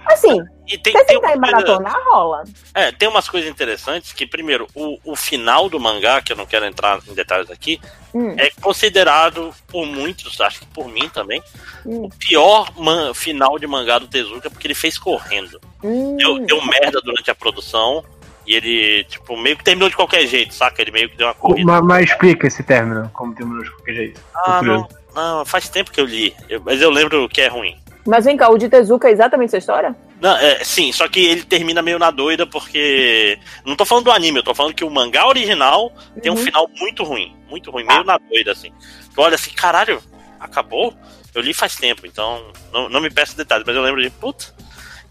Assim, 0.07 0.41
E 0.67 0.77
tem, 0.77 0.93
você 0.93 1.05
tem, 1.05 1.17
uma 1.17 1.23
coisa, 1.29 1.41
maratonar, 1.41 1.97
rola. 2.11 2.43
é, 2.75 2.91
tem 2.93 3.09
umas 3.09 3.29
coisas 3.29 3.49
interessantes 3.49 4.13
que, 4.13 4.27
primeiro, 4.27 4.67
o, 4.75 4.99
o 5.05 5.17
final 5.17 5.69
do 5.69 5.79
mangá, 5.81 6.21
que 6.21 6.33
eu 6.33 6.37
não 6.37 6.45
quero 6.45 6.67
entrar 6.67 6.99
em 7.09 7.15
detalhes 7.15 7.51
aqui, 7.51 7.81
Hum, 8.15 8.35
é 8.37 8.51
considerado 8.61 9.55
por 9.69 9.87
muitos, 9.87 10.39
acho 10.43 10.61
que 10.61 10.67
por 10.67 10.87
mim 10.87 11.09
também, 11.09 11.43
hum, 11.87 12.05
o 12.05 12.11
pior 12.11 12.69
man- 12.77 13.15
final 13.15 13.59
de 13.59 13.67
mangá 13.67 13.99
do 13.99 14.07
Tezuka, 14.07 14.51
porque 14.51 14.67
ele 14.67 14.75
fez 14.75 14.99
correndo. 14.99 15.59
hum. 15.83 16.15
Deu, 16.19 16.39
deu 16.41 16.63
merda 16.67 17.01
durante 17.03 17.31
a 17.31 17.35
produção. 17.35 18.05
E 18.47 18.55
ele, 18.57 19.05
tipo, 19.05 19.37
meio 19.37 19.57
que 19.57 19.63
terminou 19.65 19.89
de 19.89 19.95
qualquer 19.97 20.27
jeito, 20.27 20.53
saca? 20.55 20.83
Ele 20.83 20.91
meio 20.91 21.09
que 21.09 21.17
deu 21.17 21.27
uma 21.29 21.35
corrida. 21.35 21.65
Mas, 21.65 21.83
mas 21.85 22.11
explica 22.11 22.47
esse 22.47 22.63
término, 22.63 23.09
como 23.15 23.35
terminou 23.35 23.63
de 23.63 23.71
qualquer 23.71 23.95
jeito. 23.95 24.21
Ah, 24.35 24.61
não, 24.63 24.89
não, 25.15 25.45
faz 25.45 25.69
tempo 25.69 25.91
que 25.93 26.01
eu 26.01 26.05
li. 26.07 26.35
Eu- 26.49 26.61
mas 26.65 26.81
eu 26.83 26.91
lembro 26.91 27.29
que 27.29 27.41
é 27.41 27.47
ruim. 27.49 27.77
Mas 28.05 28.25
vem 28.25 28.37
cá, 28.37 28.51
o 28.51 28.59
de 28.59 28.69
Tezuka 28.69 29.09
é 29.09 29.13
exatamente 29.13 29.51
essa 29.51 29.59
história? 29.59 29.95
Não, 30.21 30.37
é, 30.37 30.65
sim, 30.65 30.91
só 30.91 31.07
que 31.07 31.25
ele 31.25 31.45
termina 31.45 31.81
meio 31.81 32.01
na 32.01 32.11
doida 32.11 32.45
porque. 32.45 33.39
Não 33.65 33.77
tô 33.77 33.85
falando 33.85 34.07
do 34.07 34.11
anime, 34.11 34.39
eu 34.39 34.43
tô 34.43 34.53
falando 34.55 34.75
que 34.75 34.83
o 34.85 34.91
mangá 34.91 35.25
original 35.29 35.93
tem 36.21 36.33
um 36.33 36.35
Uhum. 36.35 36.43
final 36.43 36.69
muito 36.81 37.05
ruim. 37.05 37.33
Muito 37.49 37.71
ruim, 37.71 37.85
meio 37.85 38.03
na 38.03 38.19
doida, 38.19 38.51
assim. 38.51 38.73
Tu 39.15 39.21
olha 39.21 39.37
assim, 39.37 39.53
caralho, 39.53 40.03
acabou? 40.41 40.93
Eu 41.33 41.43
li 41.43 41.55
faz 41.55 41.77
tempo, 41.77 42.05
então 42.05 42.45
não, 42.73 42.89
não 42.89 43.01
me 43.01 43.09
peço 43.09 43.37
detalhes, 43.37 43.65
mas 43.65 43.77
eu 43.77 43.83
lembro 43.83 44.03
de. 44.03 44.11
Puta. 44.11 44.47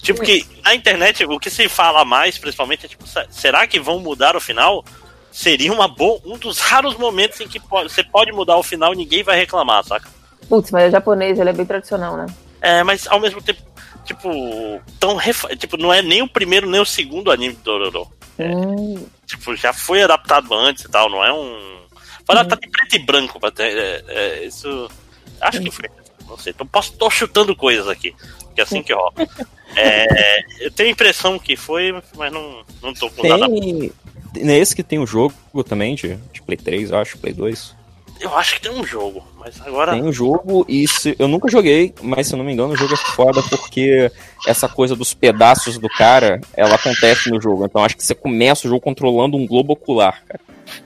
Tipo 0.01 0.21
que 0.21 0.45
na 0.63 0.73
internet 0.73 1.23
o 1.25 1.39
que 1.39 1.49
se 1.49 1.69
fala 1.69 2.03
mais, 2.03 2.37
principalmente, 2.37 2.85
é 2.85 2.89
tipo, 2.89 3.05
se- 3.07 3.25
será 3.29 3.67
que 3.67 3.79
vão 3.79 3.99
mudar 3.99 4.35
o 4.35 4.41
final? 4.41 4.83
Seria 5.31 5.71
uma 5.71 5.87
boa, 5.87 6.19
um 6.25 6.37
dos 6.37 6.59
raros 6.59 6.95
momentos 6.97 7.39
em 7.39 7.47
que 7.47 7.59
pode- 7.59 7.91
você 7.91 8.03
pode 8.03 8.31
mudar 8.31 8.57
o 8.57 8.63
final 8.63 8.93
e 8.93 8.97
ninguém 8.97 9.23
vai 9.23 9.37
reclamar, 9.37 9.83
saca? 9.83 10.09
Putz, 10.49 10.71
mas 10.71 10.83
é 10.85 10.91
japonês, 10.91 11.39
ele 11.39 11.49
é 11.49 11.53
bem 11.53 11.65
tradicional, 11.65 12.17
né? 12.17 12.25
É, 12.61 12.83
mas 12.83 13.07
ao 13.07 13.19
mesmo 13.19 13.41
tempo, 13.41 13.61
tipo, 14.03 14.29
tão 14.99 15.15
refa- 15.15 15.55
tipo, 15.55 15.77
não 15.77 15.93
é 15.93 16.01
nem 16.01 16.21
o 16.21 16.27
primeiro 16.27 16.69
nem 16.69 16.81
o 16.81 16.85
segundo 16.85 17.31
anime 17.31 17.53
do 17.55 17.63
Dororo. 17.63 18.11
Hum, 18.39 19.05
Tipo, 19.25 19.55
já 19.55 19.71
foi 19.71 20.01
adaptado 20.03 20.53
antes 20.53 20.83
e 20.83 20.89
tal, 20.89 21.09
não 21.09 21.23
é 21.23 21.31
um. 21.31 21.79
Foi 22.25 22.35
adaptado 22.35 22.59
em 22.65 22.69
preto 22.69 22.95
e 22.95 22.99
branco 22.99 23.39
ter. 23.51 23.77
é, 23.77 24.03
é, 24.07 24.45
isso. 24.45 24.89
Acho 25.39 25.61
que 25.61 25.71
foi. 25.71 25.89
Não 26.27 26.37
sei. 26.37 26.51
Então 26.51 26.67
posso, 26.67 26.91
tô 26.93 27.09
chutando 27.09 27.55
coisas 27.55 27.87
aqui. 27.87 28.13
Que 28.53 28.61
é 28.61 28.63
assim 28.63 28.83
que 28.83 28.93
rola. 28.93 29.13
É, 29.75 30.39
eu 30.59 30.71
tenho 30.71 30.89
a 30.89 30.91
impressão 30.91 31.39
que 31.39 31.55
foi, 31.55 31.93
mas 32.15 32.31
não, 32.31 32.63
não 32.81 32.93
tô 32.93 33.09
com 33.09 33.27
nada. 33.27 33.47
Tem. 33.47 33.91
Nesse 34.35 34.75
que 34.75 34.83
tem 34.83 34.99
o 34.99 35.05
jogo 35.05 35.33
também, 35.65 35.95
de, 35.95 36.17
de 36.31 36.41
Play 36.41 36.57
3, 36.57 36.91
eu 36.91 36.97
acho, 36.97 37.17
Play 37.17 37.33
2. 37.33 37.75
Eu 38.21 38.37
acho 38.37 38.53
que 38.55 38.61
tem 38.61 38.71
um 38.71 38.85
jogo, 38.85 39.23
mas 39.37 39.59
agora. 39.61 39.93
Tem 39.93 40.03
o 40.03 40.13
jogo 40.13 40.63
e 40.69 40.87
se, 40.87 41.15
eu 41.17 41.27
nunca 41.27 41.49
joguei, 41.49 41.93
mas 42.03 42.27
se 42.27 42.33
eu 42.33 42.37
não 42.37 42.45
me 42.45 42.53
engano, 42.53 42.73
o 42.73 42.77
jogo 42.77 42.93
é 42.93 42.97
foda 42.97 43.41
porque 43.41 44.11
essa 44.47 44.69
coisa 44.69 44.95
dos 44.95 45.13
pedaços 45.13 45.79
do 45.79 45.89
cara, 45.89 46.39
ela 46.55 46.75
acontece 46.75 47.31
no 47.31 47.41
jogo. 47.41 47.65
Então 47.65 47.83
acho 47.83 47.97
que 47.97 48.05
você 48.05 48.13
começa 48.13 48.67
o 48.67 48.69
jogo 48.69 48.79
controlando 48.81 49.35
um 49.35 49.47
globo 49.47 49.73
ocular, 49.73 50.23
cara. 50.27 50.39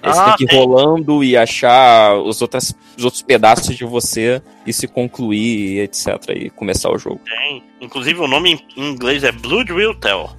Você 0.03 0.19
Ah, 0.19 0.35
tem 0.37 0.47
que 0.47 0.55
ir 0.55 0.57
rolando 0.57 1.23
e 1.23 1.35
achar 1.37 2.15
os, 2.15 2.41
outras, 2.41 2.73
os 2.97 3.03
outros 3.03 3.21
pedaços 3.21 3.75
de 3.75 3.83
você 3.85 4.41
e 4.65 4.71
se 4.73 4.87
concluir, 4.87 5.77
e 5.77 5.79
etc. 5.81 6.07
E 6.35 6.49
começar 6.49 6.89
o 6.91 6.97
jogo. 6.97 7.19
Tem. 7.25 7.63
Inclusive 7.81 8.19
o 8.19 8.27
nome 8.27 8.63
em 8.75 8.89
inglês 8.91 9.23
é 9.23 9.31
Blood 9.31 9.71
Will 9.73 9.93
Tell. 9.95 10.29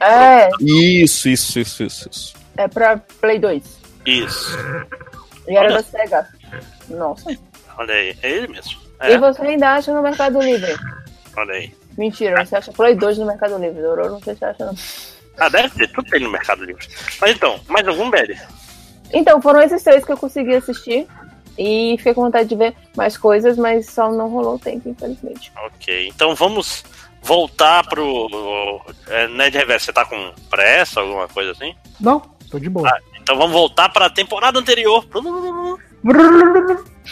é, 0.00 0.48
Isso, 0.60 1.28
isso, 1.28 1.58
isso, 1.58 1.82
isso, 1.84 2.08
isso. 2.10 2.34
é 2.56 2.68
pra 2.68 2.98
Play 3.20 3.38
2. 3.38 3.62
Isso. 4.06 4.58
E 5.48 5.56
era 5.56 5.66
Olha. 5.66 5.76
da 5.76 5.82
SEGA. 5.82 6.28
Nossa. 6.90 7.36
Olha 7.78 7.94
aí. 7.94 8.16
É 8.22 8.30
ele 8.30 8.48
mesmo. 8.48 8.72
E 9.02 9.12
É, 9.12 9.18
você 9.18 9.42
ainda 9.42 9.74
acha 9.74 9.92
no 9.92 10.02
Mercado 10.02 10.40
Livre? 10.40 10.74
olha 11.36 11.54
aí. 11.54 11.72
Mentira, 11.96 12.44
você 12.44 12.56
acha 12.56 12.72
Play 12.72 12.94
2 12.96 13.18
no 13.18 13.26
Mercado 13.26 13.56
Livre. 13.58 13.80
Dororo, 13.82 14.10
não 14.12 14.20
sei 14.20 14.34
se 14.34 14.40
você 14.40 14.44
acha, 14.46 14.64
não. 14.66 14.74
Ah, 15.38 15.48
deve 15.48 15.70
ter, 15.70 15.92
tudo 15.92 16.08
tem 16.10 16.20
no 16.20 16.30
Mercado 16.30 16.64
Livre. 16.64 16.86
Mas 17.20 17.32
então, 17.32 17.60
mais 17.68 17.86
algum, 17.86 18.10
Belly? 18.10 18.38
Então, 19.12 19.40
foram 19.40 19.60
esses 19.60 19.82
três 19.82 20.04
que 20.04 20.12
eu 20.12 20.16
consegui 20.16 20.54
assistir. 20.54 21.06
E 21.56 21.94
fiquei 21.98 22.14
com 22.14 22.22
vontade 22.22 22.48
de 22.48 22.56
ver 22.56 22.74
mais 22.96 23.16
coisas, 23.16 23.56
mas 23.56 23.86
só 23.86 24.10
não 24.10 24.28
rolou 24.28 24.58
tempo, 24.58 24.88
infelizmente. 24.88 25.52
Ok, 25.66 26.08
então 26.08 26.34
vamos 26.34 26.84
voltar 27.22 27.86
pro. 27.86 28.82
É, 29.06 29.28
Ned 29.28 29.56
Reverso, 29.56 29.86
você 29.86 29.92
tá 29.92 30.04
com 30.04 30.32
pressa, 30.50 31.00
alguma 31.00 31.28
coisa 31.28 31.52
assim? 31.52 31.74
Não, 32.00 32.20
tô 32.50 32.58
de 32.58 32.68
boa. 32.68 32.90
Então 33.20 33.36
vamos 33.36 33.52
voltar 33.52 33.88
pra 33.88 34.10
temporada 34.10 34.58
anterior. 34.58 35.06
O 35.14 35.78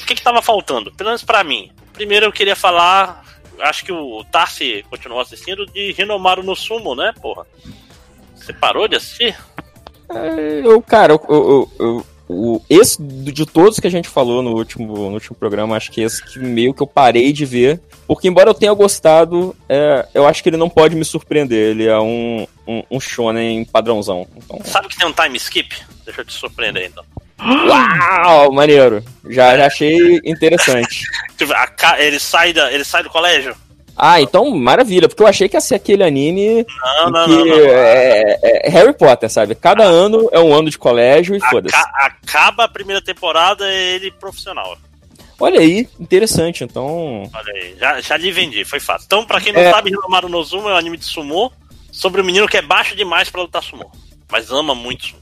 que 0.07 0.15
que 0.15 0.23
tava 0.23 0.43
faltando? 0.43 0.93
Pelo 0.93 1.11
menos 1.11 1.25
pra 1.25 1.45
mim. 1.45 1.71
Primeiro 1.93 2.27
eu 2.27 2.33
queria 2.33 2.57
falar. 2.57 3.23
Acho 3.61 3.85
que 3.85 3.93
o 3.93 4.25
Tarsi 4.25 4.85
continuou 4.91 5.21
assistindo 5.21 5.65
de 5.67 5.95
Hinomaru 5.97 6.43
no 6.43 6.57
Sumo, 6.57 6.97
né, 6.97 7.15
porra? 7.23 7.47
Você 8.43 8.53
parou 8.53 8.89
de 8.89 8.97
assistir? 8.97 9.37
É, 10.11 10.61
Eu, 10.65 10.81
cara, 10.83 11.13
eu, 11.13 11.21
eu, 11.29 11.71
eu- 11.79 12.07
o, 12.29 12.63
esse 12.71 13.03
de 13.03 13.45
todos 13.45 13.79
que 13.79 13.87
a 13.87 13.91
gente 13.91 14.09
falou 14.09 14.43
no 14.43 14.53
último, 14.55 14.87
no 14.95 15.13
último 15.15 15.37
programa, 15.37 15.77
acho 15.77 15.91
que 15.91 16.01
esse 16.01 16.25
que 16.25 16.39
meio 16.39 16.73
que 16.73 16.83
eu 16.83 16.87
parei 16.87 17.31
de 17.33 17.45
ver. 17.45 17.79
Porque, 18.07 18.27
embora 18.27 18.49
eu 18.49 18.55
tenha 18.55 18.73
gostado, 18.73 19.55
é, 19.69 20.07
eu 20.15 20.27
acho 20.27 20.43
que 20.43 20.49
ele 20.49 20.57
não 20.57 20.71
pode 20.71 20.95
me 20.97 21.05
surpreender. 21.05 21.71
Ele 21.71 21.87
é 21.87 21.99
um, 21.99 22.47
um, 22.67 22.83
um 22.91 23.01
shonen 23.01 23.65
padrãozão. 23.67 24.27
Então, 24.37 24.59
Sabe 24.65 24.89
que 24.89 24.97
tem 24.97 25.07
um 25.07 25.13
time 25.13 25.37
skip? 25.37 25.77
Deixa 26.07 26.21
eu 26.23 26.25
te 26.25 26.33
surpreender 26.33 26.87
então. 26.87 27.05
uau, 27.39 28.51
maneiro. 28.53 29.05
Já, 29.29 29.57
já 29.57 29.67
achei 29.67 30.21
interessante. 30.25 31.03
Tipo, 31.37 31.53
Ele 31.99 32.19
sai, 32.21 32.53
da... 32.53 32.73
ele 32.73 32.85
sai 32.85 33.03
do 33.03 33.11
colégio? 33.11 33.55
Ah, 33.97 34.21
então 34.21 34.51
maravilha, 34.51 35.09
porque 35.09 35.23
eu 35.23 35.27
achei 35.27 35.49
que 35.49 35.57
ia 35.57 35.61
ser 35.61 35.75
aquele 35.75 36.03
anime 36.03 36.67
Não, 37.05 37.11
não, 37.11 37.25
que 37.25 37.31
não, 37.31 37.45
não. 37.45 37.57
É, 37.57 38.39
é 38.43 38.71
Harry 38.71 38.93
Potter, 38.95 39.31
sabe? 39.31 39.55
Cada 39.55 39.85
ano 39.85 40.29
é 40.33 40.41
um 40.41 40.53
ano 40.55 40.71
de 40.71 40.79
colégio 40.79 41.37
e 41.37 41.41
foda-se. 41.41 41.75
Aca- 41.77 42.17
acaba 42.23 42.65
a 42.65 42.69
primeira 42.69 43.03
temporada 43.03 43.71
ele 43.71 44.11
profissional. 44.11 44.77
Olha 45.39 45.61
aí, 45.61 45.89
interessante. 46.01 46.65
Então, 46.65 47.29
Olha 47.35 47.53
aí, 47.55 47.77
já, 47.79 48.01
já 48.01 48.17
lhe 48.17 48.31
vendi, 48.33 48.65
foi 48.65 48.81
fácil. 48.81 49.05
Então, 49.07 49.25
pra 49.27 49.41
quem 49.41 49.53
não 49.53 49.61
É. 49.61 49.71
sabe, 49.71 49.91
Hiromaru 49.91 50.29
no 50.29 50.43
Zumo 50.43 50.69
é 50.69 50.75
um 50.75 50.77
anime 50.77 50.97
de 50.97 51.05
sumô 51.05 51.51
sobre 51.91 52.21
um 52.21 52.25
menino 52.25 52.49
que 52.49 52.57
é 52.57 52.63
baixo 52.63 52.97
demais 52.97 53.29
pra 53.29 53.43
lutar 53.43 53.63
sumô, 53.63 53.91
mas 54.31 54.51
ama 54.51 54.75
muito 54.75 55.07
sumô. 55.09 55.21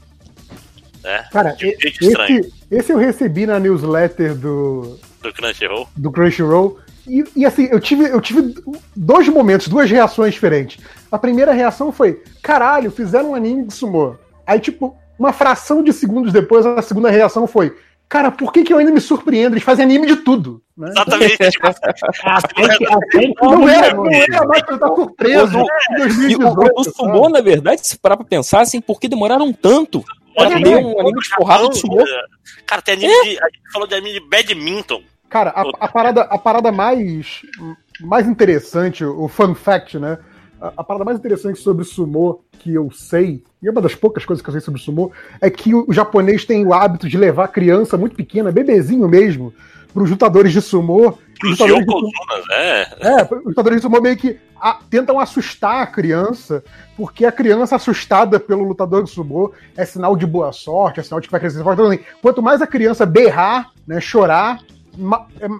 É, 1.03 1.23
Cara, 1.31 1.51
de 1.53 1.65
um 1.65 1.79
jeito 1.81 2.03
estranho 2.05 2.39
esse, 2.39 2.53
esse 2.69 2.91
eu 2.93 2.97
recebi 2.99 3.47
na 3.47 3.59
newsletter 3.59 4.35
do, 4.35 4.99
do 5.21 5.33
Crunchyroll. 5.33 5.89
do 5.97 6.11
Crunchyroll. 6.11 6.79
E, 7.07 7.23
e 7.35 7.45
assim, 7.45 7.67
eu 7.71 7.79
tive, 7.79 8.05
eu 8.05 8.21
tive 8.21 8.53
dois 8.95 9.27
momentos, 9.27 9.67
duas 9.67 9.89
reações 9.89 10.33
diferentes. 10.33 10.83
A 11.11 11.17
primeira 11.17 11.51
reação 11.51 11.91
foi: 11.91 12.21
caralho, 12.41 12.91
fizeram 12.91 13.31
um 13.31 13.35
anime 13.35 13.65
de 13.65 13.73
sumô. 13.73 14.15
Aí, 14.45 14.59
tipo, 14.59 14.95
uma 15.17 15.33
fração 15.33 15.83
de 15.83 15.91
segundos 15.93 16.31
depois, 16.33 16.65
a 16.65 16.81
segunda 16.81 17.09
reação 17.09 17.47
foi: 17.47 17.75
cara, 18.07 18.29
por 18.31 18.51
que, 18.53 18.63
que 18.63 18.71
eu 18.73 18.77
ainda 18.77 18.91
me 18.91 19.01
surpreendo? 19.01 19.53
Eles 19.55 19.63
fazem 19.63 19.83
anime 19.85 20.05
de 20.07 20.17
tudo. 20.17 20.61
Né? 20.77 20.89
Exatamente, 20.89 21.33
até 21.33 21.51
que 22.77 23.33
Não 23.41 23.63
o 23.63 23.69
era, 23.69 23.93
não 23.93 24.11
era 24.11 24.45
mais 24.47 24.61
pra 24.63 24.71
eu 24.73 24.75
estar 24.75 24.95
surpreso 24.95 25.57
O- 25.57 25.61
em 25.61 26.31
E 26.31 26.35
o, 26.35 26.39
2018. 26.39 26.71
o 26.75 26.83
sumô, 26.83 27.29
na 27.29 27.41
verdade, 27.41 27.85
se 27.87 27.97
parar 27.97 28.17
pra 28.17 28.25
pensar, 28.25 28.61
assim, 28.61 28.79
por 28.81 28.99
que 28.99 29.07
demoraram 29.07 29.51
tanto 29.53 30.03
pra 30.35 30.45
Olha, 30.47 30.63
ter 30.63 30.75
um 30.77 30.99
anime 30.99 31.19
de 31.21 31.29
porrada 31.35 31.69
de 31.69 31.77
sumô? 31.77 32.03
Cara, 32.65 32.81
tem 32.81 32.93
anime 32.95 33.13
de. 33.23 33.39
A 33.39 33.45
gente 33.47 33.71
falou 33.73 33.87
de 33.87 33.95
anime 33.95 34.13
de 34.19 34.27
badminton. 34.27 35.01
Cara, 35.31 35.51
a, 35.55 35.61
a 35.85 35.87
parada, 35.87 36.21
a 36.23 36.37
parada 36.37 36.71
mais, 36.73 37.41
mais 38.01 38.27
interessante, 38.27 39.03
o 39.05 39.27
fun 39.29 39.55
fact, 39.55 39.97
né? 39.97 40.17
A, 40.61 40.73
a 40.77 40.83
parada 40.83 41.05
mais 41.05 41.17
interessante 41.17 41.57
sobre 41.59 41.85
sumô 41.85 42.41
que 42.59 42.73
eu 42.73 42.91
sei, 42.91 43.41
e 43.63 43.67
é 43.67 43.71
uma 43.71 43.81
das 43.81 43.95
poucas 43.95 44.25
coisas 44.25 44.43
que 44.43 44.49
eu 44.49 44.51
sei 44.51 44.61
sobre 44.61 44.81
sumô, 44.81 45.09
é 45.39 45.49
que 45.49 45.73
o, 45.73 45.87
japonês 45.91 46.43
tem 46.43 46.65
o 46.67 46.73
hábito 46.73 47.07
de 47.07 47.17
levar 47.17 47.47
criança 47.47 47.97
muito 47.97 48.15
pequena, 48.15 48.51
bebezinho 48.51 49.07
mesmo, 49.07 49.53
para 49.93 50.03
os 50.03 50.09
lutadores 50.09 50.51
de 50.51 50.61
sumô. 50.61 51.17
Os 51.43 51.49
lutadores 51.51 51.57
de 51.57 51.85
sumô- 51.85 51.97
Yokozunas, 51.97 52.49
é. 52.51 52.81
é, 52.99 53.23
os 53.23 53.45
lutadores 53.45 53.77
de 53.77 53.81
sumô 53.83 54.01
meio 54.01 54.17
que 54.17 54.37
a- 54.59 54.79
tentam 54.89 55.17
assustar 55.17 55.81
a 55.81 55.87
criança, 55.87 56.61
porque 56.97 57.25
a 57.25 57.31
criança 57.31 57.77
assustada 57.77 58.37
pelo 58.37 58.63
lutador 58.65 59.03
de 59.03 59.09
sumô 59.09 59.53
é 59.77 59.85
sinal 59.85 60.15
de 60.17 60.25
boa 60.27 60.51
sorte, 60.51 60.99
é 60.99 61.03
sinal 61.03 61.19
de 61.21 61.27
que 61.27 61.31
vai 61.31 61.39
crescer 61.39 61.63
forte. 61.63 61.79
Então, 61.81 61.89
assim, 61.91 62.03
quanto 62.21 62.43
mais 62.43 62.61
a 62.61 62.67
criança 62.67 63.05
berrar, 63.05 63.71
né, 63.87 63.99
chorar, 64.01 64.59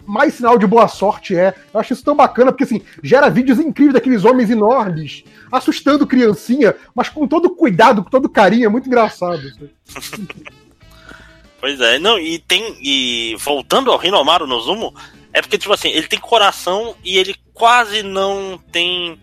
mais 0.06 0.34
sinal 0.36 0.58
de 0.58 0.68
boa 0.68 0.88
sorte 0.88 1.36
é. 1.36 1.54
Eu 1.74 1.80
acho 1.80 1.94
isso 1.94 2.04
tão 2.04 2.16
bacana, 2.16 2.52
porque 2.52 2.64
assim, 2.64 2.82
gera 3.04 3.30
vídeos 3.30 3.60
incríveis 3.60 3.94
daqueles 3.94 4.26
homens 4.26 4.50
enormes, 4.50 5.24
assustando 5.52 6.08
criancinha, 6.08 6.76
mas 6.94 7.10
com 7.10 7.28
todo 7.28 7.56
cuidado, 7.56 8.04
com 8.04 8.10
todo 8.10 8.30
carinho, 8.30 8.66
é 8.66 8.70
muito 8.70 8.88
engraçado. 8.88 9.42
Pois 11.60 11.80
é, 11.80 12.00
não, 12.00 12.18
e 12.18 12.40
tem. 12.40 12.76
E 12.82 13.36
voltando 13.38 13.92
ao 13.92 14.04
Hinomaru 14.04 14.48
no 14.48 14.60
Zumo, 14.62 14.96
é 15.32 15.42
porque, 15.42 15.60
tipo 15.60 15.72
assim, 15.72 15.90
ele 15.90 16.08
tem 16.08 16.20
coração 16.20 16.96
e 17.04 17.20
ele 17.20 17.36
quase 17.54 18.02
não 18.02 18.60
tem, 18.72 19.20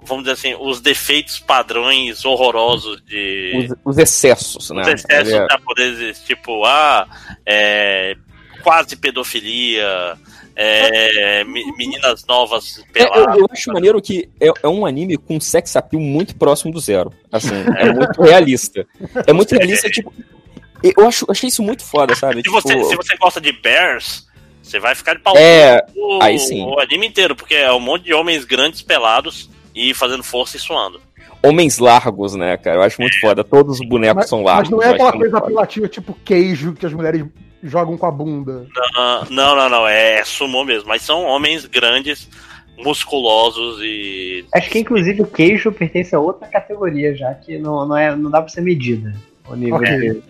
vamos 0.00 0.22
dizer 0.22 0.34
assim, 0.34 0.56
os 0.60 0.80
defeitos 0.80 1.40
padrões 1.40 2.24
horrorosos 2.24 3.02
de. 3.04 3.74
Os, 3.84 3.96
os 3.96 3.98
excessos, 3.98 4.70
né? 4.70 4.82
Os 4.82 4.88
excessos 4.88 5.32
Ele 5.32 5.42
é- 5.42 5.46
japoneses, 5.50 6.20
tipo, 6.20 6.64
ah, 6.64 7.08
é, 7.44 8.16
quase 8.62 8.96
pedofilia, 8.96 10.16
é, 10.56 11.44
me- 11.44 11.72
meninas 11.76 12.24
novas 12.26 12.78
É, 12.94 13.02
eu, 13.02 13.10
peladas. 13.10 13.36
eu 13.38 13.46
acho 13.50 13.72
maneiro 13.72 14.00
que 14.02 14.28
é, 14.40 14.48
é 14.62 14.68
um 14.68 14.84
anime 14.84 15.16
com 15.16 15.40
sex 15.40 15.74
appeal 15.76 16.00
muito 16.02 16.34
próximo 16.36 16.72
do 16.72 16.80
zero. 16.80 17.12
Assim, 17.32 17.54
é 17.76 17.92
muito 17.92 18.20
realista. 18.22 18.86
É 19.26 19.32
muito 19.32 19.54
realista, 19.54 19.88
tipo. 19.90 20.12
Eu 20.82 21.06
acho, 21.06 21.26
achei 21.30 21.48
isso 21.48 21.62
muito 21.62 21.84
foda, 21.84 22.14
sabe? 22.14 22.36
Se 22.36 22.42
Tipo, 22.44 22.60
você, 22.60 22.84
se 22.84 22.96
você 22.96 23.16
gosta 23.18 23.38
de 23.40 23.52
Bears, 23.52 24.26
você 24.62 24.78
vai 24.80 24.94
ficar 24.94 25.14
de 25.14 25.20
pau 25.20 25.36
É, 25.36 25.84
o, 25.94 26.22
aí 26.22 26.38
sim. 26.38 26.62
o 26.64 26.80
anime 26.80 27.06
inteiro, 27.06 27.36
porque 27.36 27.54
é 27.54 27.70
um 27.72 27.80
monte 27.80 28.04
de 28.04 28.14
homens 28.14 28.44
grandes 28.46 28.80
pelados 28.80 29.50
e 29.74 29.92
fazendo 29.92 30.22
força 30.24 30.56
e 30.56 30.60
suando. 30.60 30.98
homens 31.42 31.78
largos, 31.78 32.34
né, 32.34 32.56
cara? 32.56 32.78
Eu 32.78 32.82
acho 32.82 32.98
muito 33.00 33.20
foda. 33.20 33.44
Todos 33.44 33.78
os 33.78 33.86
bonecos 33.86 34.22
Mas, 34.22 34.28
são 34.30 34.38
mas 34.42 34.46
largos. 34.54 34.70
não 34.70 34.82
é 34.82 34.88
aquela 34.90 35.12
coisa 35.12 35.30
foda. 35.38 35.44
apelativa 35.46 35.86
tipo 35.88 36.16
queijo 36.24 36.72
que 36.72 36.86
as 36.86 36.92
mulheres 36.94 37.24
jogam 37.62 37.96
com 37.96 38.06
a 38.06 38.10
bunda. 38.10 38.66
Ah, 38.96 39.26
não, 39.30 39.56
não, 39.56 39.68
não, 39.68 39.88
é 39.88 40.24
sumô 40.24 40.64
mesmo, 40.64 40.88
mas 40.88 41.02
são 41.02 41.24
homens 41.24 41.66
grandes, 41.66 42.28
musculosos 42.78 43.80
e. 43.82 44.44
Acho 44.54 44.70
que 44.70 44.78
inclusive 44.78 45.22
o 45.22 45.26
queijo 45.26 45.72
pertence 45.72 46.14
a 46.14 46.20
outra 46.20 46.48
categoria 46.48 47.14
já, 47.14 47.34
que 47.34 47.58
não, 47.58 47.86
não, 47.86 47.96
é, 47.96 48.14
não 48.14 48.30
dá 48.30 48.40
pra 48.40 48.48
ser 48.48 48.62
medida. 48.62 49.14
O 49.48 49.54
nível 49.54 49.76
Ok. 49.76 50.22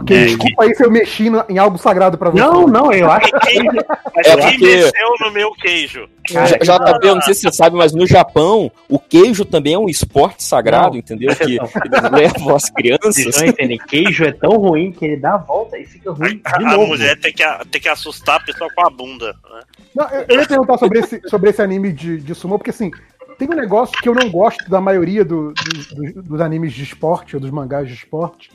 Ok, 0.00 0.16
É, 0.16 0.24
desculpa 0.26 0.62
aí 0.64 0.74
se 0.76 0.84
eu 0.84 0.90
mexi 0.90 1.28
no- 1.28 1.44
em 1.48 1.58
algo 1.58 1.76
sagrado 1.76 2.16
pra 2.16 2.30
você. 2.30 2.40
Não, 2.40 2.66
não, 2.68 2.92
eu 2.92 3.10
acho 3.10 3.30
Quem, 3.40 3.60
É 4.24 4.36
porque- 4.36 4.58
desceu 4.58 5.14
no 5.20 5.32
meu 5.32 5.50
queijo? 5.52 6.08
Já, 6.30 6.46
já 6.62 6.78
tá 6.78 6.98
vendo, 7.02 7.16
não 7.16 7.22
sei 7.22 7.34
se 7.34 7.40
você 7.42 7.52
sabe, 7.52 7.74
mas 7.76 7.92
no 7.92 8.06
Japão, 8.06 8.70
o 8.88 8.98
queijo 8.98 9.44
também 9.44 9.74
é 9.74 9.78
um 9.78 9.88
esporte 9.88 10.44
sagrado, 10.44 10.92
Não, 10.92 10.98
entendeu? 10.98 11.34
Que 11.34 11.58
levam 12.14 12.54
as 12.54 12.62
Vocês 12.64 12.70
crianças. 12.70 13.40
não 13.40 13.46
entendem, 13.48 13.78
queijo 13.78 14.24
é 14.24 14.32
tão 14.32 14.52
ruim 14.56 14.92
que 14.92 15.04
ele 15.04 15.16
dá 15.16 15.34
a 15.34 15.38
volta 15.38 15.76
e 15.78 15.84
fica 15.86 16.12
ruim 16.12 16.36
de 16.36 16.42
A, 16.44 16.74
a 16.74 16.76
mulher 16.78 17.18
tem 17.18 17.32
que, 17.32 17.42
tem 17.70 17.80
que 17.80 17.88
assustar 17.88 18.36
a 18.36 18.40
pessoa 18.44 18.70
com 18.74 18.86
a 18.86 18.90
bunda. 18.90 19.34
Né? 19.50 19.60
Não, 19.96 20.08
eu, 20.10 20.24
eu 20.28 20.40
ia 20.40 20.46
perguntar 20.46 20.78
sobre 20.78 21.00
esse, 21.00 21.20
sobre 21.28 21.50
esse 21.50 21.60
anime 21.62 21.92
de, 21.92 22.18
de 22.18 22.34
sumo, 22.34 22.58
porque 22.58 22.70
assim, 22.70 22.90
tem 23.38 23.48
um 23.48 23.54
negócio 23.54 23.96
que 24.00 24.08
eu 24.08 24.14
não 24.14 24.30
gosto 24.30 24.68
da 24.70 24.80
maioria 24.80 25.24
do- 25.24 25.52
do- 25.54 26.12
do- 26.12 26.22
dos 26.22 26.40
animes 26.40 26.72
de 26.72 26.82
esporte, 26.84 27.34
ou 27.36 27.40
dos 27.40 27.50
mangás 27.50 27.88
de 27.88 27.94
esporte, 27.94 28.50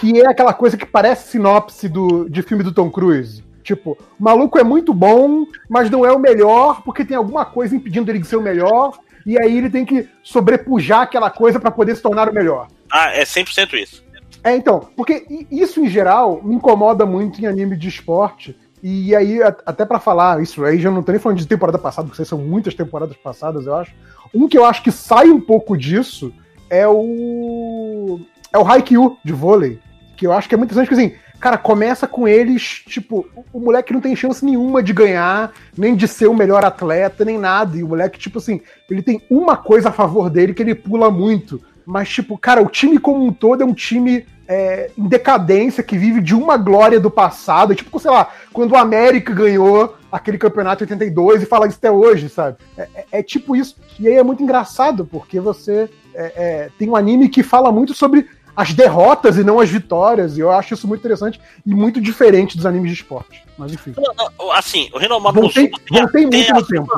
que 0.00 0.20
é 0.20 0.28
aquela 0.28 0.52
coisa 0.52 0.76
que 0.76 0.86
parece 0.86 1.30
sinopse 1.30 1.88
do, 1.88 2.28
de 2.28 2.42
filme 2.42 2.62
do 2.62 2.72
Tom 2.72 2.90
Cruise. 2.90 3.44
Tipo, 3.62 3.96
o 4.18 4.22
maluco 4.22 4.58
é 4.58 4.64
muito 4.64 4.92
bom, 4.92 5.46
mas 5.68 5.90
não 5.90 6.04
é 6.04 6.12
o 6.12 6.18
melhor, 6.18 6.82
porque 6.82 7.04
tem 7.04 7.16
alguma 7.16 7.44
coisa 7.44 7.74
impedindo 7.74 8.10
ele 8.10 8.18
de 8.18 8.26
ser 8.26 8.36
o 8.36 8.42
melhor, 8.42 8.98
e 9.24 9.38
aí 9.38 9.56
ele 9.56 9.70
tem 9.70 9.84
que 9.84 10.08
sobrepujar 10.22 11.00
aquela 11.00 11.30
coisa 11.30 11.58
pra 11.58 11.70
poder 11.70 11.96
se 11.96 12.02
tornar 12.02 12.28
o 12.28 12.34
melhor. 12.34 12.68
Ah, 12.92 13.10
é 13.10 13.24
100% 13.24 13.72
isso. 13.74 14.04
É, 14.42 14.54
então, 14.54 14.80
porque 14.94 15.24
isso 15.50 15.80
em 15.80 15.88
geral 15.88 16.42
me 16.42 16.54
incomoda 16.54 17.06
muito 17.06 17.40
em 17.40 17.46
anime 17.46 17.76
de 17.76 17.88
esporte. 17.88 18.54
E 18.82 19.16
aí, 19.16 19.42
até 19.42 19.86
pra 19.86 19.98
falar 19.98 20.42
isso 20.42 20.62
aí, 20.62 20.78
já 20.78 20.90
não 20.90 21.02
tô 21.02 21.10
nem 21.10 21.18
falando 21.18 21.38
de 21.38 21.46
temporada 21.46 21.78
passada, 21.78 22.06
porque 22.06 22.22
são 22.22 22.36
muitas 22.36 22.74
temporadas 22.74 23.16
passadas, 23.16 23.64
eu 23.64 23.74
acho. 23.74 23.94
Um 24.34 24.46
que 24.46 24.58
eu 24.58 24.64
acho 24.66 24.82
que 24.82 24.92
sai 24.92 25.30
um 25.30 25.40
pouco 25.40 25.74
disso 25.74 26.30
é 26.68 26.86
o. 26.86 28.20
É 28.54 28.58
o 28.58 28.64
Haikyuu 28.64 29.18
de 29.24 29.32
vôlei. 29.32 29.80
Que 30.16 30.28
eu 30.28 30.32
acho 30.32 30.48
que 30.48 30.54
é 30.54 30.56
muito 30.56 30.70
interessante, 30.70 30.94
porque 30.96 31.16
assim, 31.16 31.20
cara, 31.40 31.58
começa 31.58 32.06
com 32.06 32.28
eles, 32.28 32.84
tipo, 32.86 33.26
o, 33.52 33.58
moleque 33.58 33.92
não 33.92 34.00
tem 34.00 34.14
chance 34.14 34.44
nenhuma 34.44 34.80
de 34.80 34.92
ganhar, 34.92 35.52
nem 35.76 35.96
de 35.96 36.06
ser 36.06 36.28
o 36.28 36.34
melhor 36.34 36.64
atleta, 36.64 37.24
nem 37.24 37.36
nada. 37.36 37.76
E 37.76 37.82
o 37.82 37.88
moleque, 37.88 38.16
tipo 38.16 38.38
assim, 38.38 38.60
ele 38.88 39.02
tem 39.02 39.20
uma 39.28 39.56
coisa 39.56 39.88
a 39.88 39.92
favor 39.92 40.30
dele 40.30 40.54
que 40.54 40.62
ele 40.62 40.72
pula 40.72 41.10
muito. 41.10 41.60
Mas, 41.84 42.08
tipo, 42.08 42.38
cara, 42.38 42.62
o 42.62 42.68
time 42.68 42.96
como 42.96 43.26
um 43.26 43.32
todo 43.32 43.62
é 43.62 43.66
um 43.66 43.74
time 43.74 44.24
é, 44.46 44.88
em 44.96 45.08
decadência, 45.08 45.82
que 45.82 45.98
vive 45.98 46.20
de 46.20 46.34
uma 46.34 46.56
glória 46.56 47.00
do 47.00 47.10
passado. 47.10 47.74
Tipo, 47.74 47.98
sei 47.98 48.12
lá, 48.12 48.30
quando 48.52 48.70
o 48.70 48.76
América 48.76 49.34
ganhou 49.34 49.96
aquele 50.12 50.38
campeonato 50.38 50.84
em 50.84 50.86
82 50.86 51.42
e 51.42 51.46
fala 51.46 51.66
isso 51.66 51.78
até 51.78 51.90
hoje, 51.90 52.28
sabe? 52.28 52.58
É, 52.78 52.88
é- 52.94 53.06
é 53.18 53.22
tipo 53.22 53.56
isso. 53.56 53.76
E 53.98 54.06
aí 54.06 54.14
é 54.14 54.22
muito 54.22 54.44
engraçado, 54.44 55.04
porque 55.04 55.40
você 55.40 55.90
é, 56.14 56.32
é, 56.36 56.70
tem 56.78 56.88
um 56.88 56.96
anime 56.96 57.28
que 57.28 57.42
fala 57.42 57.72
muito 57.72 57.92
sobre 57.92 58.26
as 58.56 58.72
derrotas 58.72 59.36
e 59.36 59.44
não 59.44 59.60
as 59.60 59.68
vitórias. 59.70 60.36
E 60.36 60.40
eu 60.40 60.50
acho 60.50 60.74
isso 60.74 60.86
muito 60.86 61.00
interessante 61.00 61.40
e 61.64 61.74
muito 61.74 62.00
diferente 62.00 62.56
dos 62.56 62.66
animes 62.66 62.90
de 62.90 62.96
esporte. 63.02 63.42
Mas 63.58 63.72
enfim. 63.72 63.94
Não, 63.96 64.28
não, 64.38 64.52
Assim, 64.52 64.88
o 64.92 64.98
Rinomaru 64.98 65.40
Voltei, 65.42 65.70
voltei 65.90 66.26
muito 66.26 66.52
no 66.52 66.66
tempo. 66.66 66.88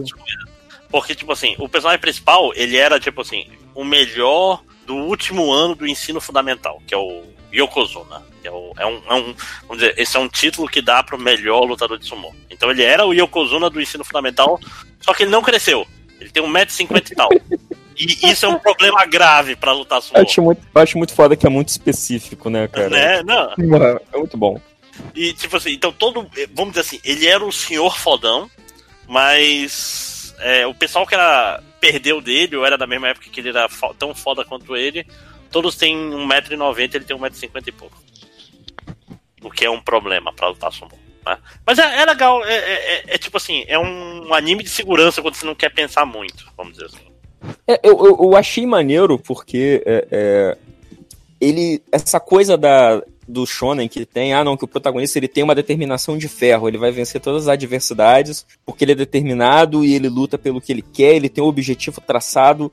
Porque, 0.90 1.14
tipo 1.14 1.32
assim, 1.32 1.54
o 1.58 1.68
personagem 1.68 2.00
principal, 2.00 2.52
ele 2.54 2.76
era, 2.76 2.98
tipo 3.00 3.20
assim, 3.20 3.46
o 3.74 3.84
melhor 3.84 4.62
do 4.86 4.94
último 4.94 5.52
ano 5.52 5.74
do 5.74 5.86
ensino 5.86 6.20
fundamental, 6.20 6.80
que 6.86 6.94
é 6.94 6.96
o 6.96 7.22
Yokozuna. 7.52 8.22
Que 8.40 8.48
é, 8.48 8.50
o, 8.52 8.72
é, 8.78 8.86
um, 8.86 9.02
é 9.08 9.14
um- 9.14 9.34
Vamos 9.66 9.82
dizer, 9.82 9.94
esse 9.98 10.16
é 10.16 10.20
um 10.20 10.28
título 10.28 10.68
que 10.68 10.80
dá 10.80 11.02
pro 11.02 11.18
melhor 11.18 11.64
lutador 11.64 11.98
de 11.98 12.06
sumô. 12.06 12.32
Então 12.50 12.70
ele 12.70 12.82
era 12.82 13.04
o 13.04 13.12
Yokozuna 13.12 13.68
do 13.68 13.80
ensino 13.80 14.04
fundamental, 14.04 14.60
só 15.00 15.12
que 15.12 15.24
ele 15.24 15.30
não 15.32 15.42
cresceu. 15.42 15.86
Ele 16.20 16.30
tem 16.30 16.42
1,50m 16.42 17.10
e 17.10 17.14
tal. 17.14 17.28
E 17.98 18.30
isso 18.30 18.44
é 18.46 18.48
um 18.48 18.58
problema 18.58 19.04
grave 19.06 19.56
pra 19.56 19.72
lutar 19.72 20.02
sumô. 20.02 20.18
Eu 20.18 20.24
acho, 20.24 20.42
muito, 20.42 20.62
eu 20.74 20.82
acho 20.82 20.98
muito 20.98 21.14
foda 21.14 21.34
que 21.36 21.46
é 21.46 21.50
muito 21.50 21.68
específico, 21.68 22.50
né, 22.50 22.68
cara? 22.68 22.90
Né? 22.90 23.22
Não. 23.22 23.54
Porra, 23.54 24.00
É 24.12 24.18
muito 24.18 24.36
bom. 24.36 24.60
E, 25.14 25.32
tipo 25.32 25.56
assim, 25.56 25.72
então 25.72 25.92
todo. 25.92 26.28
Vamos 26.54 26.72
dizer 26.74 26.80
assim, 26.80 27.00
ele 27.04 27.26
era 27.26 27.44
o 27.44 27.52
senhor 27.52 27.96
fodão, 27.98 28.50
mas 29.06 30.34
é, 30.40 30.66
o 30.66 30.74
pessoal 30.74 31.06
que 31.06 31.14
era, 31.14 31.62
perdeu 31.80 32.20
dele, 32.20 32.56
ou 32.56 32.64
era 32.66 32.76
da 32.78 32.86
mesma 32.86 33.08
época 33.08 33.28
que 33.30 33.40
ele 33.40 33.48
era 33.50 33.68
fo- 33.68 33.94
tão 33.94 34.14
foda 34.14 34.44
quanto 34.44 34.76
ele, 34.76 35.06
todos 35.50 35.74
têm 35.76 35.96
1,90m, 35.96 36.94
ele 36.94 37.04
tem 37.04 37.16
1,50m 37.16 37.66
e 37.66 37.72
pouco. 37.72 37.96
O 39.42 39.50
que 39.50 39.64
é 39.64 39.70
um 39.70 39.80
problema 39.80 40.32
pra 40.32 40.48
lutar 40.48 40.72
sumo. 40.72 40.90
né? 41.24 41.38
Mas 41.64 41.78
é, 41.78 42.02
é 42.02 42.04
legal, 42.04 42.44
é, 42.44 42.54
é- 42.54 42.94
é- 42.96 43.04
é 43.14 43.18
tipo 43.18 43.36
assim, 43.36 43.64
é 43.68 43.78
um 43.78 44.32
anime 44.34 44.62
de 44.62 44.70
segurança 44.70 45.22
quando 45.22 45.34
você 45.34 45.46
não 45.46 45.54
quer 45.54 45.70
pensar 45.72 46.04
muito, 46.06 46.46
vamos 46.56 46.72
dizer 46.74 46.86
assim. 46.86 47.06
É, 47.66 47.80
eu, 47.82 48.04
eu, 48.04 48.18
eu 48.20 48.36
achei 48.36 48.66
maneiro 48.66 49.18
porque 49.18 49.82
é, 49.84 50.08
é, 50.10 50.58
ele. 51.40 51.82
Essa 51.92 52.18
coisa 52.18 52.56
da, 52.56 53.02
do 53.26 53.46
Shonen 53.46 53.88
que 53.88 54.04
tem, 54.04 54.32
ah 54.32 54.44
não, 54.44 54.56
que 54.56 54.64
o 54.64 54.68
protagonista 54.68 55.18
ele 55.18 55.28
tem 55.28 55.42
uma 55.42 55.54
determinação 55.54 56.16
de 56.16 56.28
ferro, 56.28 56.68
ele 56.68 56.78
vai 56.78 56.90
vencer 56.90 57.20
todas 57.20 57.42
as 57.42 57.48
adversidades 57.48 58.46
porque 58.64 58.84
ele 58.84 58.92
é 58.92 58.96
determinado 58.96 59.84
e 59.84 59.94
ele 59.94 60.08
luta 60.08 60.38
pelo 60.38 60.60
que 60.60 60.72
ele 60.72 60.82
quer, 60.82 61.16
ele 61.16 61.28
tem 61.28 61.42
um 61.42 61.48
objetivo 61.48 62.00
traçado. 62.00 62.72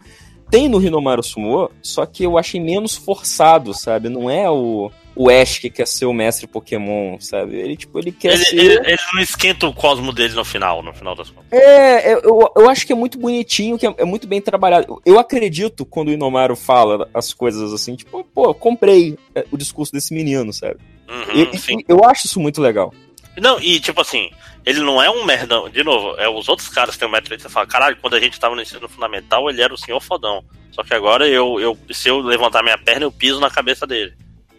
Tem 0.50 0.70
no 0.70 0.80
Hinomaru 0.80 1.24
Sumo, 1.24 1.72
só 1.82 2.06
que 2.06 2.24
eu 2.24 2.38
achei 2.38 2.62
menos 2.62 2.96
forçado, 2.96 3.74
sabe? 3.74 4.08
Não 4.08 4.30
é 4.30 4.48
o, 4.48 4.92
o 5.16 5.30
Ash 5.30 5.60
que 5.60 5.70
quer 5.70 5.88
ser 5.88 6.06
o 6.06 6.14
mestre 6.14 6.48
Pokémon, 6.48 7.20
sabe? 7.20 7.56
Ele, 7.58 7.78
tipo, 7.78 8.00
ele 8.00 8.12
quer 8.12 8.34
Ele, 8.34 8.46
ser. 8.46 8.56
ele- 8.58 8.88
ele 8.92 8.98
não 9.14 9.22
esquenta 9.22 9.68
o 9.68 9.74
cosmo 9.74 10.12
dele 10.12 10.34
no 10.34 10.44
final, 10.44 10.82
no 10.82 10.94
final 10.94 11.16
das 11.16 11.30
contas. 11.30 11.52
É, 11.52 12.14
eu, 12.16 12.52
eu 12.56 12.70
acho 12.70 12.86
que 12.88 12.94
é 12.94 12.96
muito 12.96 13.18
bonitinho, 13.20 13.78
que 13.78 13.86
é, 13.86 13.94
é 13.98 14.06
muito 14.06 14.28
bem 14.28 14.42
trabalhado. 14.42 15.02
Eu, 15.06 15.20
acredito 15.20 15.86
quando 15.86 16.08
o 16.08 16.12
Inomaru 16.12 16.56
fala 16.56 17.10
as 17.14 17.34
coisas 17.34 17.72
assim, 17.74 17.96
tipo, 17.96 18.24
pô, 18.34 18.46
eu 18.46 18.54
comprei 18.54 19.18
é, 19.36 19.46
o 19.52 19.58
discurso 19.58 19.92
desse 19.94 20.14
menino, 20.14 20.52
sabe? 20.52 20.78
Uhum, 21.08 21.50
E- 21.54 21.58
sim. 21.58 21.78
eu 21.88 22.04
acho 22.04 22.26
isso 22.28 22.40
muito 22.40 22.62
legal. 22.62 22.94
Não, 23.38 23.60
e 23.60 23.80
tipo 23.80 24.00
assim, 24.02 24.30
ele 24.66 24.80
não 24.80 25.02
é 25.02 25.10
um 25.10 25.26
merdão. 25.26 25.68
De 25.70 25.84
novo, 25.84 26.16
é 26.20 26.30
os 26.30 26.48
outros 26.48 26.70
caras 26.70 26.94
que 26.96 27.00
tem 27.00 27.08
um 27.08 27.12
metro 27.12 27.34
e 27.34 27.40
você 27.40 27.50
fala, 27.50 27.66
caralho, 27.68 27.98
quando 28.02 28.16
a 28.16 28.20
gente 28.20 28.40
tava 28.40 28.56
no 28.56 28.62
ensino 28.62 28.88
fundamental, 28.88 29.50
ele 29.50 29.62
era 29.62 29.74
o 29.74 29.78
senhor 29.78 30.00
fodão. 30.00 30.44
Só 30.72 30.84
que 30.84 30.94
agora 30.94 31.28
eu, 31.28 31.60
eu 31.60 31.78
se 31.92 32.10
eu 32.10 32.20
levantar 32.20 32.64
minha 32.64 32.78
perna, 32.78 33.06
eu 33.06 33.12
piso 33.12 33.40
na 33.40 33.50
cabeça 33.50 33.86
dele. 33.86 34.14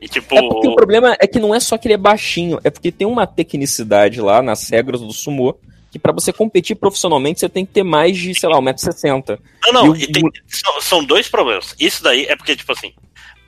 E 0.04 0.08
tipo. 0.08 0.36
É 0.36 0.42
porque 0.42 0.68
o 0.68 0.74
problema 0.76 1.16
é 1.18 1.26
que 1.26 1.38
não 1.40 1.54
é 1.54 1.58
só 1.60 1.78
que 1.78 1.86
ele 1.88 1.94
é 1.94 1.96
baixinho, 1.98 2.60
é 2.62 2.68
porque 2.68 2.92
tem 2.92 3.06
uma 3.06 3.26
tecnicidade 3.26 4.20
lá 4.20 4.42
nas 4.42 4.68
regras 4.68 5.00
do 5.00 5.12
sumô 5.12 5.56
que 5.90 5.98
pra 5.98 6.12
você 6.12 6.32
competir 6.32 6.74
profissionalmente 6.76 7.38
você 7.40 7.48
tem 7.48 7.64
que 7.64 7.72
ter 7.72 7.84
mais 7.84 8.18
de, 8.18 8.34
sei 8.38 8.48
lá, 8.48 8.58
1,60m. 8.58 9.38
Não, 9.64 9.72
não, 9.72 9.96
e 9.96 10.04
o- 10.04 10.12
tem- 10.12 10.22
são, 10.48 10.80
são 10.80 11.04
dois 11.04 11.28
problemas. 11.28 11.74
Isso 11.78 12.02
daí 12.02 12.24
é 12.26 12.34
porque, 12.36 12.56
tipo 12.56 12.72
assim, 12.72 12.92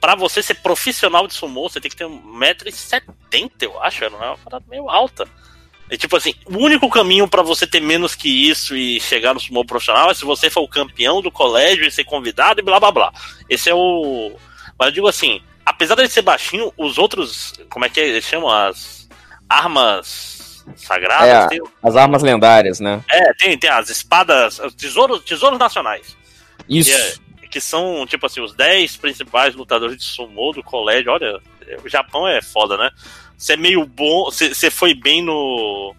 pra 0.00 0.14
você 0.14 0.40
ser 0.42 0.54
profissional 0.54 1.26
de 1.26 1.34
sumô, 1.34 1.68
você 1.68 1.80
tem 1.80 1.90
que 1.90 1.96
ter 1.96 2.06
1,70m, 2.06 3.50
eu 3.62 3.82
acho. 3.82 4.04
É 4.04 4.08
uma 4.08 4.38
parada 4.38 4.64
meio 4.70 4.88
alta. 4.88 5.26
E 5.90 5.96
tipo 5.96 6.16
assim, 6.16 6.34
o 6.46 6.56
único 6.58 6.88
caminho 6.88 7.28
pra 7.28 7.42
você 7.42 7.66
ter 7.66 7.80
menos 7.80 8.14
que 8.14 8.28
isso 8.28 8.74
e 8.76 8.98
chegar 9.00 9.34
no 9.34 9.40
sumô 9.40 9.64
profissional 9.64 10.10
é 10.10 10.14
se 10.14 10.24
você 10.24 10.50
for 10.50 10.62
o 10.62 10.68
campeão 10.68 11.20
do 11.22 11.30
colégio 11.30 11.84
e 11.86 11.90
ser 11.90 12.04
convidado 12.04 12.60
e 12.60 12.62
blá 12.62 12.80
blá 12.80 12.90
blá. 12.90 13.12
Esse 13.48 13.70
é 13.70 13.74
o. 13.74 14.32
Mas 14.78 14.88
eu 14.88 14.92
digo 14.94 15.06
assim, 15.08 15.40
apesar 15.66 15.97
de 15.97 16.09
ser 16.09 16.22
baixinho, 16.22 16.72
os 16.78 16.97
outros. 16.97 17.52
Como 17.68 17.84
é 17.84 17.88
que 17.90 18.01
eles 18.01 18.24
chamam? 18.24 18.48
As 18.48 19.06
armas. 19.48 20.64
sagradas. 20.76 21.28
É. 21.44 21.48
Tem, 21.48 21.60
As 21.82 21.94
armas 21.97 22.22
lendárias, 22.22 22.80
né? 22.80 23.02
é, 23.10 23.32
tem, 23.34 23.59
tem 23.59 23.70
as 23.70 23.88
espadas, 23.90 24.59
os 24.59 24.74
tesouros, 24.74 25.22
tesouros 25.24 25.59
nacionais. 25.59 26.16
Isso. 26.68 26.90
Que, 26.90 26.97
é- 26.97 27.48
que 27.48 27.60
são, 27.60 28.05
tipo 28.06 28.26
assim, 28.26 28.40
os 28.40 28.52
10 28.55 28.97
principais 28.97 29.55
lutadores 29.55 29.97
de 29.97 30.05
sumô 30.05 30.52
do 30.52 30.62
colégio. 30.62 31.12
Olha, 31.12 31.40
o 31.84 31.88
Japão 31.88 32.26
é 32.26 32.43
foda, 32.43 32.76
né? 32.76 32.90
Você 33.38 33.52
é 33.52 33.56
meio 33.56 33.86
bom, 33.86 34.24
você 34.24 34.70
foi 34.70 34.93
bem 34.94 35.22
no, 35.22 35.94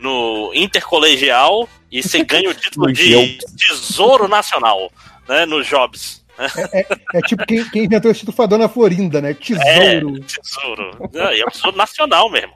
no 0.00 0.50
intercolegial 0.54 1.68
e 1.90 2.02
você 2.02 2.22
ganha 2.24 2.50
o 2.50 2.54
título 2.54 2.92
de 2.92 3.38
tesouro 3.56 4.26
nacional, 4.26 4.90
né? 5.28 5.46
No 5.46 5.62
Jobs. 5.62 6.24
É 7.14 7.20
tipo 7.22 7.44
quem, 7.46 7.68
quem 7.70 7.84
inventou 7.84 8.10
esse 8.10 8.20
título 8.20 8.36
foi 8.36 8.44
a 8.44 8.48
dona 8.48 8.68
Florinda, 8.68 9.20
né? 9.20 9.30
É, 9.30 9.34
Tesouro. 9.34 10.20
tesouro. 10.20 11.10
É, 11.14 11.36
e 11.36 11.40
é 11.40 11.44
um 11.44 11.50
tesouro 11.50 11.76
nacional 11.76 12.30
mesmo. 12.30 12.52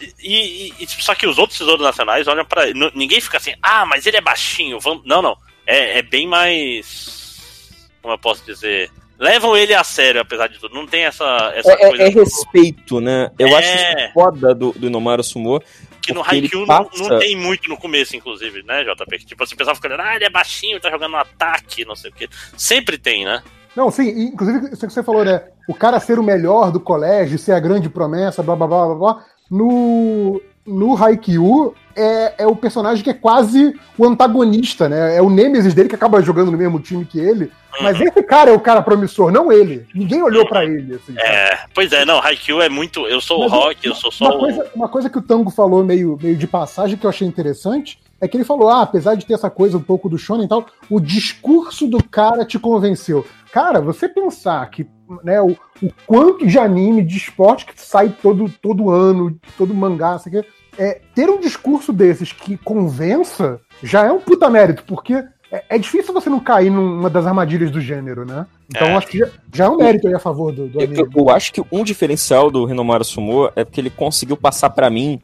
E, 0.00 0.68
e- 0.68 0.74
e, 0.78 0.86
tipo, 0.86 1.02
só 1.02 1.14
que 1.14 1.26
os 1.26 1.38
outros 1.38 1.58
tesouros 1.58 1.82
nacionais 1.84 2.26
olham 2.28 2.44
pra. 2.44 2.68
n- 2.70 2.92
Ninguém 2.94 3.20
fica 3.20 3.36
assim, 3.36 3.54
ah, 3.62 3.84
mas 3.86 4.06
ele 4.06 4.16
é 4.16 4.20
baixinho. 4.20 4.78
Vamos... 4.80 5.02
Não, 5.04 5.20
não. 5.22 5.36
É, 5.66 5.98
é 5.98 6.02
bem 6.02 6.26
mais. 6.26 7.68
Como 8.00 8.14
eu 8.14 8.18
posso 8.18 8.44
dizer? 8.44 8.90
Levam 9.18 9.56
ele 9.56 9.74
a 9.74 9.82
sério, 9.82 10.20
apesar 10.20 10.46
de 10.46 10.58
tudo. 10.60 10.72
Não 10.74 10.86
tem 10.86 11.02
essa, 11.02 11.52
essa 11.56 11.72
É, 11.72 11.76
coisa 11.88 12.02
é- 12.04 12.06
é 12.06 12.10
respeito, 12.10 13.00
né? 13.00 13.28
Eu 13.36 13.48
É. 13.48 13.54
acho 13.54 13.68
isso 13.76 14.12
foda 14.14 14.54
do, 14.54 14.70
do 14.72 14.86
Inomaru 14.86 15.24
Sumo. 15.24 15.60
Que 16.08 16.14
no 16.14 16.22
Haikyuu 16.24 16.66
não, 16.66 16.84
passa- 16.84 17.08
não 17.08 17.18
tem 17.18 17.36
muito 17.36 17.68
no 17.68 17.76
começo, 17.76 18.16
inclusive, 18.16 18.62
né, 18.64 18.84
JP? 18.84 19.18
Tipo 19.24 19.44
assim, 19.44 19.54
o 19.54 19.58
pessoal 19.58 19.76
fica 19.76 19.88
olhando, 19.88 20.02
ah, 20.02 20.14
ele 20.16 20.24
é 20.24 20.30
baixinho, 20.30 20.80
tá 20.80 20.90
jogando 20.90 21.12
no 21.12 21.18
ataque, 21.18 21.84
não 21.84 21.94
sei 21.94 22.10
o 22.10 22.14
quê. 22.14 22.28
Sempre 22.56 22.96
tem, 22.98 23.24
né? 23.24 23.42
Não, 23.76 23.90
sim, 23.90 24.08
inclusive 24.08 24.72
isso 24.72 24.86
que 24.86 24.92
você 24.92 25.02
falou, 25.02 25.24
né? 25.24 25.42
O 25.68 25.74
cara 25.74 26.00
ser 26.00 26.18
o 26.18 26.22
melhor 26.22 26.72
do 26.72 26.80
colégio, 26.80 27.38
ser 27.38 27.52
a 27.52 27.60
grande 27.60 27.88
promessa, 27.88 28.42
blá 28.42 28.56
blá 28.56 28.66
blá 28.66 28.86
blá 28.86 28.94
blá. 28.94 29.24
No, 29.50 30.40
no 30.66 30.96
Haikyuu 30.96 31.74
é, 31.98 32.34
é 32.38 32.46
o 32.46 32.54
personagem 32.54 33.02
que 33.02 33.10
é 33.10 33.14
quase 33.14 33.74
o 33.96 34.06
antagonista, 34.06 34.88
né? 34.88 35.16
É 35.16 35.22
o 35.22 35.28
Nemesis 35.28 35.74
dele 35.74 35.88
que 35.88 35.94
acaba 35.94 36.22
jogando 36.22 36.50
no 36.50 36.58
mesmo 36.58 36.78
time 36.78 37.04
que 37.04 37.18
ele. 37.18 37.50
Mas 37.80 38.00
esse 38.00 38.22
cara 38.22 38.50
é 38.50 38.54
o 38.54 38.60
cara 38.60 38.82
promissor, 38.82 39.30
não 39.30 39.52
ele. 39.52 39.86
Ninguém 39.94 40.22
olhou 40.22 40.46
pra 40.48 40.64
ele, 40.64 40.94
assim. 40.94 41.14
É, 41.18 41.58
pois 41.74 41.92
é, 41.92 42.04
não, 42.04 42.20
Haikyuu 42.22 42.62
é 42.62 42.68
muito. 42.68 43.06
Eu 43.06 43.20
sou 43.20 43.38
o 43.38 43.42
Mas 43.42 43.52
Rock, 43.52 43.86
eu 43.86 43.94
sou 43.94 44.10
só 44.10 44.24
Uma 44.26 44.34
o. 44.34 44.38
coisa, 44.38 44.70
uma 44.74 44.88
coisa 44.88 45.10
que 45.10 45.18
o 45.18 45.22
Tango 45.22 45.50
falou 45.50 45.84
meio, 45.84 46.18
meio 46.20 46.36
de 46.36 46.46
passagem 46.46 46.96
que 46.96 47.04
eu 47.04 47.10
achei 47.10 47.26
interessante 47.26 47.98
é 48.20 48.26
que 48.26 48.36
ele 48.36 48.44
falou: 48.44 48.68
ah, 48.68 48.82
apesar 48.82 49.14
de 49.14 49.26
ter 49.26 49.34
essa 49.34 49.50
coisa 49.50 49.76
um 49.76 49.82
pouco 49.82 50.08
do 50.08 50.18
Shonen 50.18 50.46
e 50.46 50.48
tal, 50.48 50.66
o 50.90 51.00
discurso 51.00 51.86
do 51.86 52.02
cara 52.02 52.44
te 52.44 52.58
convenceu. 52.58 53.26
Cara, 53.52 53.80
você 53.80 54.08
pensar 54.08 54.68
que 54.70 54.86
né, 55.22 55.40
o, 55.40 55.56
o 55.82 55.90
quanto 56.06 56.46
de 56.46 56.58
anime, 56.58 57.02
de 57.02 57.16
esporte 57.16 57.64
que 57.64 57.80
sai 57.80 58.14
todo, 58.22 58.48
todo 58.60 58.90
ano, 58.90 59.38
todo 59.56 59.74
mangá, 59.74 60.18
sei 60.18 60.38
o 60.38 60.42
quê, 60.42 60.48
é, 60.78 61.00
ter 61.14 61.28
um 61.28 61.40
discurso 61.40 61.92
desses 61.92 62.32
que 62.32 62.56
convença 62.56 63.60
já 63.82 64.04
é 64.06 64.12
um 64.12 64.20
puta 64.20 64.48
mérito, 64.48 64.84
porque 64.86 65.14
é, 65.50 65.64
é 65.70 65.78
difícil 65.78 66.12
você 66.14 66.30
não 66.30 66.40
cair 66.40 66.70
numa 66.70 67.10
das 67.10 67.26
armadilhas 67.26 67.70
do 67.70 67.80
gênero, 67.80 68.24
né? 68.24 68.46
Então 68.68 68.88
É. 68.88 68.94
acho 68.96 69.06
que 69.08 69.18
já, 69.18 69.28
já 69.52 69.64
é 69.64 69.68
um 69.68 69.76
mérito 69.78 70.06
aí 70.08 70.14
a 70.14 70.18
favor 70.18 70.52
do, 70.52 70.68
do 70.68 70.80
Eu, 70.80 70.92
eu- 70.94 71.10
eu 71.16 71.30
acho 71.30 71.52
que 71.52 71.62
um 71.72 71.82
diferencial 71.84 72.50
do 72.50 72.64
Rinomaru 72.64 73.04
Sumo 73.04 73.50
é 73.56 73.64
porque 73.64 73.80
ele 73.80 73.90
conseguiu 73.90 74.36
passar 74.36 74.70
pra 74.70 74.88
mim 74.90 75.20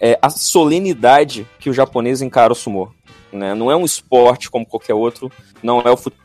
é, 0.00 0.18
a 0.20 0.28
solenidade 0.30 1.46
que 1.58 1.70
o 1.70 1.72
japonês 1.72 2.22
encara 2.22 2.52
o 2.52 2.56
sumo. 2.56 2.92
Né? 3.32 3.54
Não 3.54 3.70
é 3.70 3.76
um 3.76 3.84
esporte 3.84 4.50
como 4.50 4.66
qualquer 4.66 4.94
outro, 4.94 5.30
não 5.62 5.80
é 5.80 5.90
o 5.90 5.96
futebol 5.96 6.22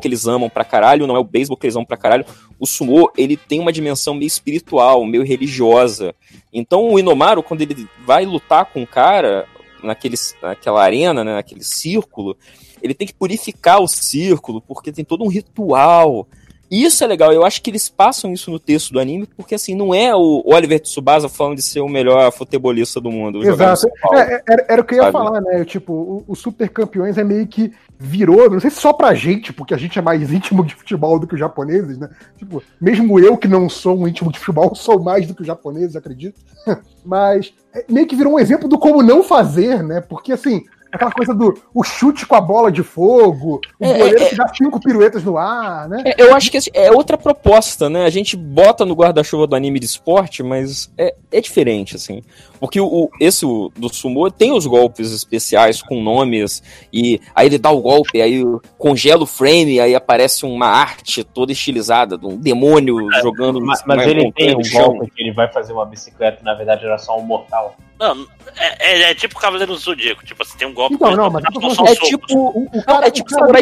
que 0.00 0.08
eles 0.08 0.26
amam 0.26 0.48
pra 0.48 0.64
caralho, 0.64 1.06
não 1.06 1.16
é 1.16 1.18
o 1.18 1.24
beisebol 1.24 1.56
que 1.56 1.66
eles 1.66 1.76
amam 1.76 1.86
pra 1.86 1.96
caralho. 1.96 2.24
O 2.58 2.66
sumo, 2.66 3.10
ele 3.16 3.36
tem 3.36 3.60
uma 3.60 3.72
dimensão 3.72 4.14
meio 4.14 4.26
espiritual, 4.26 5.04
meio 5.04 5.24
religiosa. 5.24 6.14
Então 6.52 6.90
o 6.90 6.98
Inomaru, 6.98 7.42
quando 7.42 7.62
ele 7.62 7.88
vai 8.04 8.24
lutar 8.24 8.66
com 8.66 8.82
o 8.82 8.86
cara 8.86 9.46
naquele, 9.82 10.16
naquela 10.42 10.82
arena, 10.82 11.24
né, 11.24 11.34
naquele 11.34 11.64
círculo, 11.64 12.36
ele 12.82 12.94
tem 12.94 13.06
que 13.06 13.14
purificar 13.14 13.80
o 13.80 13.88
círculo, 13.88 14.60
porque 14.60 14.92
tem 14.92 15.04
todo 15.04 15.24
um 15.24 15.28
ritual. 15.28 16.26
E 16.70 16.84
isso 16.84 17.02
é 17.02 17.06
legal, 17.06 17.32
eu 17.32 17.44
acho 17.44 17.60
que 17.60 17.68
eles 17.68 17.88
passam 17.88 18.32
isso 18.32 18.48
no 18.48 18.58
texto 18.60 18.92
do 18.92 19.00
anime, 19.00 19.26
porque 19.36 19.56
assim, 19.56 19.74
não 19.74 19.92
é 19.92 20.14
o 20.14 20.42
Oliver 20.46 20.78
Tsubasa 20.78 21.28
falando 21.28 21.56
de 21.56 21.62
ser 21.62 21.80
o 21.80 21.88
melhor 21.88 22.30
futebolista 22.30 23.00
do 23.00 23.10
mundo. 23.10 23.42
Exato. 23.42 23.88
Paulo. 24.00 24.18
É, 24.18 24.40
era, 24.48 24.66
era 24.68 24.80
o 24.80 24.84
que 24.84 24.94
eu 24.94 24.98
ia 24.98 25.02
Sabe? 25.10 25.12
falar, 25.12 25.40
né? 25.40 25.64
Tipo, 25.64 25.92
o, 25.92 26.24
o 26.28 26.36
Super 26.36 26.68
Campeões 26.68 27.18
é 27.18 27.24
meio 27.24 27.44
que 27.48 27.72
virou, 28.02 28.48
não 28.48 28.58
sei 28.58 28.70
se 28.70 28.80
só 28.80 28.94
pra 28.94 29.12
gente, 29.12 29.52
porque 29.52 29.74
a 29.74 29.76
gente 29.76 29.98
é 29.98 30.02
mais 30.02 30.22
íntimo 30.32 30.64
de 30.64 30.74
futebol 30.74 31.18
do 31.18 31.26
que 31.26 31.34
os 31.34 31.40
japoneses, 31.40 31.98
né? 31.98 32.08
Tipo, 32.38 32.62
mesmo 32.80 33.20
eu 33.20 33.36
que 33.36 33.46
não 33.46 33.68
sou 33.68 33.98
um 33.98 34.08
íntimo 34.08 34.32
de 34.32 34.38
futebol, 34.38 34.72
sou 34.76 35.02
mais 35.02 35.26
do 35.26 35.34
que 35.34 35.42
os 35.42 35.46
japoneses, 35.46 35.94
acredito. 35.94 36.40
Mas 37.04 37.52
é, 37.74 37.84
meio 37.90 38.06
que 38.06 38.16
virou 38.16 38.32
um 38.32 38.38
exemplo 38.38 38.68
do 38.68 38.78
como 38.78 39.02
não 39.02 39.22
fazer, 39.22 39.82
né? 39.82 40.00
Porque 40.00 40.32
assim, 40.32 40.64
aquela 40.92 41.10
coisa 41.12 41.34
do 41.34 41.56
o 41.74 41.82
chute 41.82 42.26
com 42.26 42.34
a 42.34 42.40
bola 42.40 42.70
de 42.70 42.82
fogo, 42.82 43.60
o 43.78 43.84
É, 43.84 43.98
goleiro 43.98 44.22
é, 44.22 44.28
que 44.28 44.36
dá 44.36 44.46
cinco 44.48 44.80
piruetas 44.80 45.22
no 45.24 45.36
ar, 45.36 45.88
né? 45.88 46.02
É, 46.04 46.22
eu 46.22 46.34
acho 46.34 46.50
que 46.50 46.58
é 46.74 46.90
outra 46.90 47.16
proposta, 47.16 47.88
né? 47.88 48.04
A 48.04 48.10
gente 48.10 48.36
bota 48.36 48.84
no 48.84 48.94
guarda-chuva 48.94 49.46
do 49.46 49.54
anime 49.56 49.78
de 49.78 49.86
esporte, 49.86 50.42
mas 50.42 50.92
é, 50.98 51.14
é 51.32 51.40
diferente, 51.40 51.96
assim. 51.96 52.22
Porque 52.58 52.80
o, 52.80 52.86
o- 52.86 53.10
esse 53.20 53.46
o, 53.46 53.70
do 53.76 53.88
sumo 53.92 54.30
tem 54.30 54.52
os 54.52 54.66
golpes 54.66 55.12
especiais 55.12 55.80
com 55.82 56.02
nomes, 56.02 56.62
e 56.92 57.20
aí 57.34 57.46
ele 57.46 57.58
dá 57.58 57.70
o 57.70 57.80
golpe, 57.80 58.20
aí 58.20 58.42
congela 58.76 59.22
o 59.22 59.26
frame, 59.26 59.80
aí 59.80 59.94
aparece 59.94 60.44
uma 60.44 60.66
arte 60.66 61.24
toda 61.24 61.52
estilizada, 61.52 62.18
de 62.18 62.26
um 62.26 62.36
demônio 62.36 62.96
jogando 63.22 63.60
Mas, 63.60 63.82
mas 63.86 64.06
ele 64.06 64.30
tem 64.32 64.54
um 64.56 64.60
golpe 64.70 65.10
que 65.10 65.22
ele 65.22 65.32
vai 65.32 65.50
fazer 65.50 65.72
uma 65.72 65.86
bicicleta 65.86 66.38
e 66.42 66.44
na 66.44 66.54
verdade 66.54 66.84
era 66.84 66.98
só 66.98 67.18
um 67.18 67.22
mortal. 67.22 67.76
Não, 68.00 68.26
é, 68.56 68.92
é- 68.92 69.10
é 69.10 69.14
tipo 69.14 69.36
o 69.36 69.40
Cavaleiro 69.40 69.72
do 69.74 69.78
Zodíaco. 69.78 70.24
Tipo 70.24 70.42
assim, 70.42 70.56
tem 70.58 70.66
um 70.66 70.72
golpe 70.74 70.94
Então, 70.94 71.14
não, 71.14 71.26
ele, 71.26 71.34
mas 71.34 71.44
falando 71.54 71.74
só 71.76 71.84
É 71.84 71.94
tipo. 71.94 72.34
O, 72.34 72.64
o 72.78 72.84
cara, 72.84 73.06
é 73.06 73.10
tipo 73.10 73.28
o 73.30 73.38
cara 73.38 73.52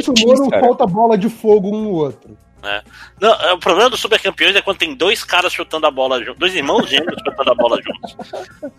cara. 0.50 0.64
solta 0.64 0.86
bola 0.86 1.18
de 1.18 1.28
fogo 1.28 1.68
um 1.76 1.82
no 1.82 1.90
outro. 1.90 2.38
Não, 3.20 3.32
é, 3.34 3.52
o 3.52 3.58
problema 3.58 3.88
dos 3.88 4.00
super 4.00 4.20
campeões 4.20 4.54
é 4.54 4.60
quando 4.60 4.78
tem 4.78 4.94
dois 4.94 5.22
caras 5.24 5.52
chutando 5.52 5.86
a 5.86 5.90
bola 5.90 6.18
juntos, 6.22 6.38
dois 6.40 6.54
irmãos 6.54 6.88
gêmeos 6.88 7.14
chutando 7.24 7.50
a 7.50 7.54
bola 7.54 7.78
juntos. 7.80 8.16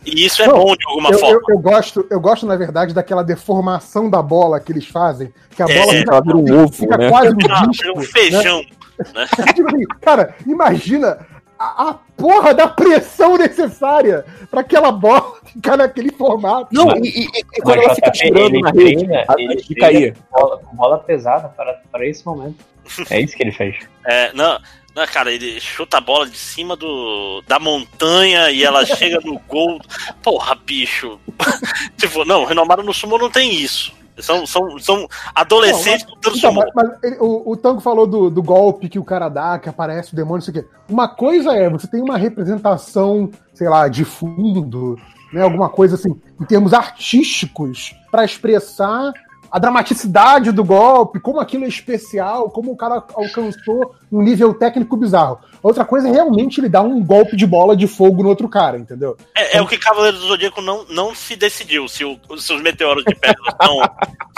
E 0.05 0.25
isso 0.25 0.41
é 0.41 0.47
Não, 0.47 0.57
bom 0.59 0.75
de 0.75 0.85
alguma 0.87 1.09
Eu, 1.11 1.19
forma. 1.19 1.35
eu, 1.47 1.55
eu 1.55 1.59
gosto, 1.59 2.07
eu 2.09 2.19
gosto, 2.19 2.45
na 2.45 2.55
verdade, 2.57 2.93
daquela 2.93 3.23
deformação 3.23 4.09
da 4.09 4.21
bola 4.21 4.59
que 4.59 4.71
eles 4.71 4.85
fazem, 4.85 5.33
que 5.55 5.63
a 5.63 5.65
É, 5.65 5.79
bola 5.79 5.93
fica, 5.93 6.11
ela 6.11 6.21
vira 6.21 6.37
um 6.37 6.63
ovo, 6.63 6.73
fica 6.73 6.97
né? 6.97 7.09
quase 7.09 7.29
um 7.29 7.37
Ah, 7.49 7.65
disco. 7.67 7.87
é 7.87 7.91
um 7.91 7.95
né? 7.95 8.03
feijão. 8.05 8.61
Tipo 9.55 9.69
assim, 9.69 9.85
cara, 10.01 10.35
imagina 10.45 11.25
a, 11.59 11.89
a 11.89 11.93
porra 12.15 12.53
da 12.53 12.67
pressão 12.67 13.37
necessária 13.37 14.25
para 14.49 14.61
aquela 14.61 14.91
bola 14.91 15.35
ficar 15.51 15.75
naquele 15.77 16.11
formato. 16.11 16.67
Não, 16.71 16.85
Mas- 16.87 17.01
e, 17.03 17.25
e- 17.25 17.27
e 17.57 17.61
quando 17.61 17.81
ela 17.83 17.93
fica 17.95 18.09
JP, 18.11 18.17
girando 18.27 18.55
ele 18.55 18.61
na 18.61 18.71
rede, 18.71 19.05
treina- 19.05 19.25
a- 19.27 19.35
ele 19.37 19.55
de 19.57 19.75
cair. 19.75 20.15
com 20.31 20.39
bola, 20.39 20.61
bola 20.73 20.97
pesada 20.99 21.49
para, 21.49 21.73
para 21.91 22.05
esse 22.07 22.25
momento. 22.25 22.63
É 23.09 23.19
isso 23.19 23.35
que 23.35 23.43
ele 23.43 23.51
fez. 23.51 23.75
É, 24.05 24.33
não, 24.33 24.59
não, 24.95 25.05
cara, 25.05 25.31
ele 25.31 25.59
chuta 25.59 25.97
a 25.97 26.01
bola 26.01 26.27
de 26.27 26.37
cima 26.37 26.75
do, 26.75 27.43
da 27.47 27.59
montanha 27.59 28.49
e 28.49 28.63
ela 28.63 28.83
chega 28.85 29.19
no 29.23 29.37
gol. 29.47 29.79
Porra, 30.23 30.55
bicho. 30.55 31.19
tipo, 31.97 32.25
não, 32.25 32.41
o 32.41 32.45
Renomaru 32.45 32.81
no 32.83 32.93
Sumo 32.93 33.17
não 33.17 33.29
tem 33.29 33.53
isso. 33.53 33.93
São, 34.21 34.45
são, 34.45 34.77
são 34.79 35.07
adolescentes 35.33 36.05
lutando 36.07 36.37
Então, 36.37 36.51
sumo. 36.53 36.65
mas, 36.75 36.89
mas 36.89 37.03
ele- 37.03 37.17
o, 37.19 37.51
o 37.51 37.57
Tango 37.57 37.79
falou 37.81 38.05
do, 38.07 38.29
do 38.29 38.41
golpe 38.43 38.89
que 38.89 38.99
o 38.99 39.03
cara 39.03 39.29
dá, 39.29 39.57
que 39.59 39.69
aparece 39.69 40.13
o 40.13 40.15
demônio, 40.15 40.35
não 40.37 40.41
sei 40.53 40.61
o 40.61 40.63
quê. 40.63 40.69
Uma 40.89 41.07
coisa 41.07 41.53
é, 41.53 41.69
você 41.69 41.87
tem 41.87 42.01
uma 42.01 42.17
representação, 42.17 43.29
sei 43.53 43.69
lá, 43.69 43.87
de 43.87 44.03
fundo, 44.05 44.97
né, 45.33 45.41
alguma 45.41 45.69
coisa 45.69 45.95
assim, 45.95 46.19
em 46.39 46.45
termos 46.45 46.73
artísticos, 46.73 47.95
para 48.11 48.23
expressar 48.25 49.11
a 49.51 49.59
dramaticidade 49.59 50.51
do 50.51 50.63
golpe, 50.63 51.19
como 51.19 51.39
aquilo 51.39 51.65
é 51.65 51.67
especial, 51.67 52.49
como 52.49 52.71
o 52.71 52.77
cara 52.77 53.03
alcançou 53.15 53.95
um 54.11 54.21
nível 54.21 54.53
técnico 54.53 54.95
bizarro. 54.97 55.39
Outra 55.61 55.83
coisa 55.83 56.07
é 56.07 56.11
realmente 56.11 56.59
ele 56.59 56.69
dar 56.69 56.81
um 56.81 57.03
golpe 57.03 57.35
de 57.35 57.45
bola 57.45 57.75
de 57.75 57.87
fogo 57.87 58.23
no 58.23 58.29
outro 58.29 58.47
cara, 58.47 58.77
entendeu? 58.77 59.17
É, 59.35 59.57
é 59.57 59.61
o 59.61 59.67
que 59.67 59.77
Cavaleiro 59.77 60.17
do 60.17 60.27
Zodíaco 60.27 60.61
não, 60.61 60.85
não 60.89 61.13
se 61.15 61.35
decidiu. 61.35 61.87
Se, 61.87 62.05
o- 62.05 62.17
se 62.37 62.53
os 62.53 62.61
meteoros 62.61 63.03
de 63.05 63.15
pedra 63.15 63.37
são, 63.61 63.79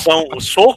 são 0.01 0.39
são 0.39 0.75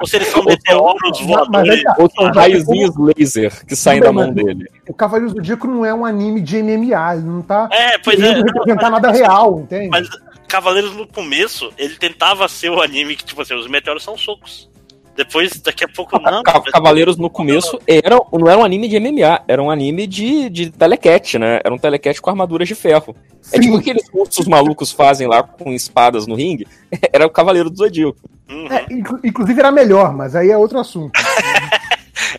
ou 0.00 0.06
se 0.06 0.16
eles 0.16 0.28
são 0.28 0.42
meteoros 0.42 1.20
voadores. 1.20 1.82
tá, 1.82 1.94
Ou 1.98 2.10
são 2.10 2.30
raiozinhos 2.32 2.94
laser 2.96 3.66
que 3.66 3.76
saem 3.76 4.00
da 4.00 4.10
mão 4.10 4.32
dele. 4.32 4.66
o 4.88 4.94
Cavaleiro 4.94 5.30
do 5.34 5.36
Zodíaco 5.36 5.66
não 5.66 5.84
é 5.84 5.92
um 5.92 6.06
anime 6.06 6.40
de 6.40 6.62
MMA, 6.62 7.16
ele 7.16 7.24
não 7.26 7.42
tá 7.42 7.68
É, 7.70 7.98
pois 7.98 8.18
é. 8.18 8.22
querendo 8.28 8.46
representar 8.46 8.88
nada 8.90 9.10
real, 9.10 9.60
entende? 9.60 9.88
Mas 9.90 10.08
Cavaleiros 10.50 10.94
no 10.96 11.06
começo, 11.06 11.72
ele 11.78 11.94
tentava 11.96 12.46
ser 12.48 12.70
o 12.70 12.82
anime 12.82 13.14
que, 13.16 13.24
tipo 13.24 13.40
assim, 13.40 13.54
os 13.54 13.68
meteoros 13.68 14.02
são 14.02 14.18
socos. 14.18 14.68
Depois, 15.16 15.60
daqui 15.60 15.84
a 15.84 15.88
pouco, 15.88 16.18
não. 16.18 16.42
Ca- 16.42 16.60
Cavaleiros 16.72 17.16
no 17.16 17.28
começo 17.28 17.78
era, 17.86 18.16
não 18.32 18.48
era 18.48 18.58
um 18.58 18.64
anime 18.64 18.88
de 18.88 18.98
MMA, 18.98 19.42
era 19.46 19.62
um 19.62 19.70
anime 19.70 20.06
de, 20.06 20.48
de 20.48 20.70
telecat, 20.70 21.38
né? 21.38 21.60
Era 21.64 21.74
um 21.74 21.78
telecat 21.78 22.20
com 22.20 22.30
armaduras 22.30 22.66
de 22.66 22.74
ferro. 22.74 23.14
É 23.52 23.56
Sim. 23.56 23.60
tipo 23.60 23.76
aqueles 23.76 24.08
cursos 24.08 24.46
malucos 24.46 24.92
fazem 24.92 25.26
lá 25.28 25.42
com 25.42 25.72
espadas 25.72 26.26
no 26.26 26.34
ringue. 26.36 26.66
Era 27.12 27.26
o 27.26 27.30
Cavaleiro 27.30 27.68
do 27.68 27.76
Zodíaco. 27.76 28.16
Uhum. 28.48 28.66
É, 28.68 28.86
inclu- 28.90 29.20
inclusive 29.22 29.60
era 29.60 29.70
melhor, 29.70 30.12
mas 30.14 30.34
aí 30.34 30.50
é 30.50 30.56
outro 30.58 30.78
assunto. 30.78 31.12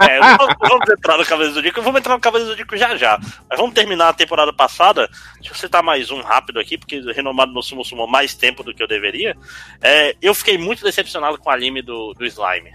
É, 0.10 0.19
vamos- 0.38 0.56
vamos 0.60 0.90
entrar 0.90 1.18
no 1.18 1.26
Cavaleiro 1.26 1.52
do 1.52 1.56
Zodíaco, 1.56 1.82
vamos 1.82 1.99
entrar 1.99 2.15
no 2.15 2.19
Cavaleiro 2.22 2.48
do 2.48 2.52
Zodíaco 2.52 2.78
já 2.78 2.95
já. 2.95 3.19
Mas 3.49 3.60
vamos 3.60 3.73
terminar 3.76 4.10
a 4.10 4.14
temporada 4.14 4.52
passada. 4.52 5.07
Deixa 5.36 5.52
eu 5.52 5.56
citar 5.56 5.84
mais 5.84 6.10
um 6.11 6.22
rápido 6.22 6.60
aqui, 6.60 6.78
porque 6.78 6.99
renomado 7.14 7.52
no 7.52 7.61
Sumo 7.61 7.84
Sumo 7.86 8.07
mais 8.07 8.34
tempo 8.34 8.64
do 8.64 8.73
que 8.73 8.82
eu 8.82 8.88
deveria. 8.88 9.36
É, 9.82 10.15
eu 10.22 10.34
fiquei 10.34 10.57
muito 10.57 10.84
decepcionado 10.84 11.38
com 11.38 11.49
o 11.49 11.53
anime 11.53 11.82
do, 11.82 12.14
do 12.14 12.26
Slime. 12.26 12.72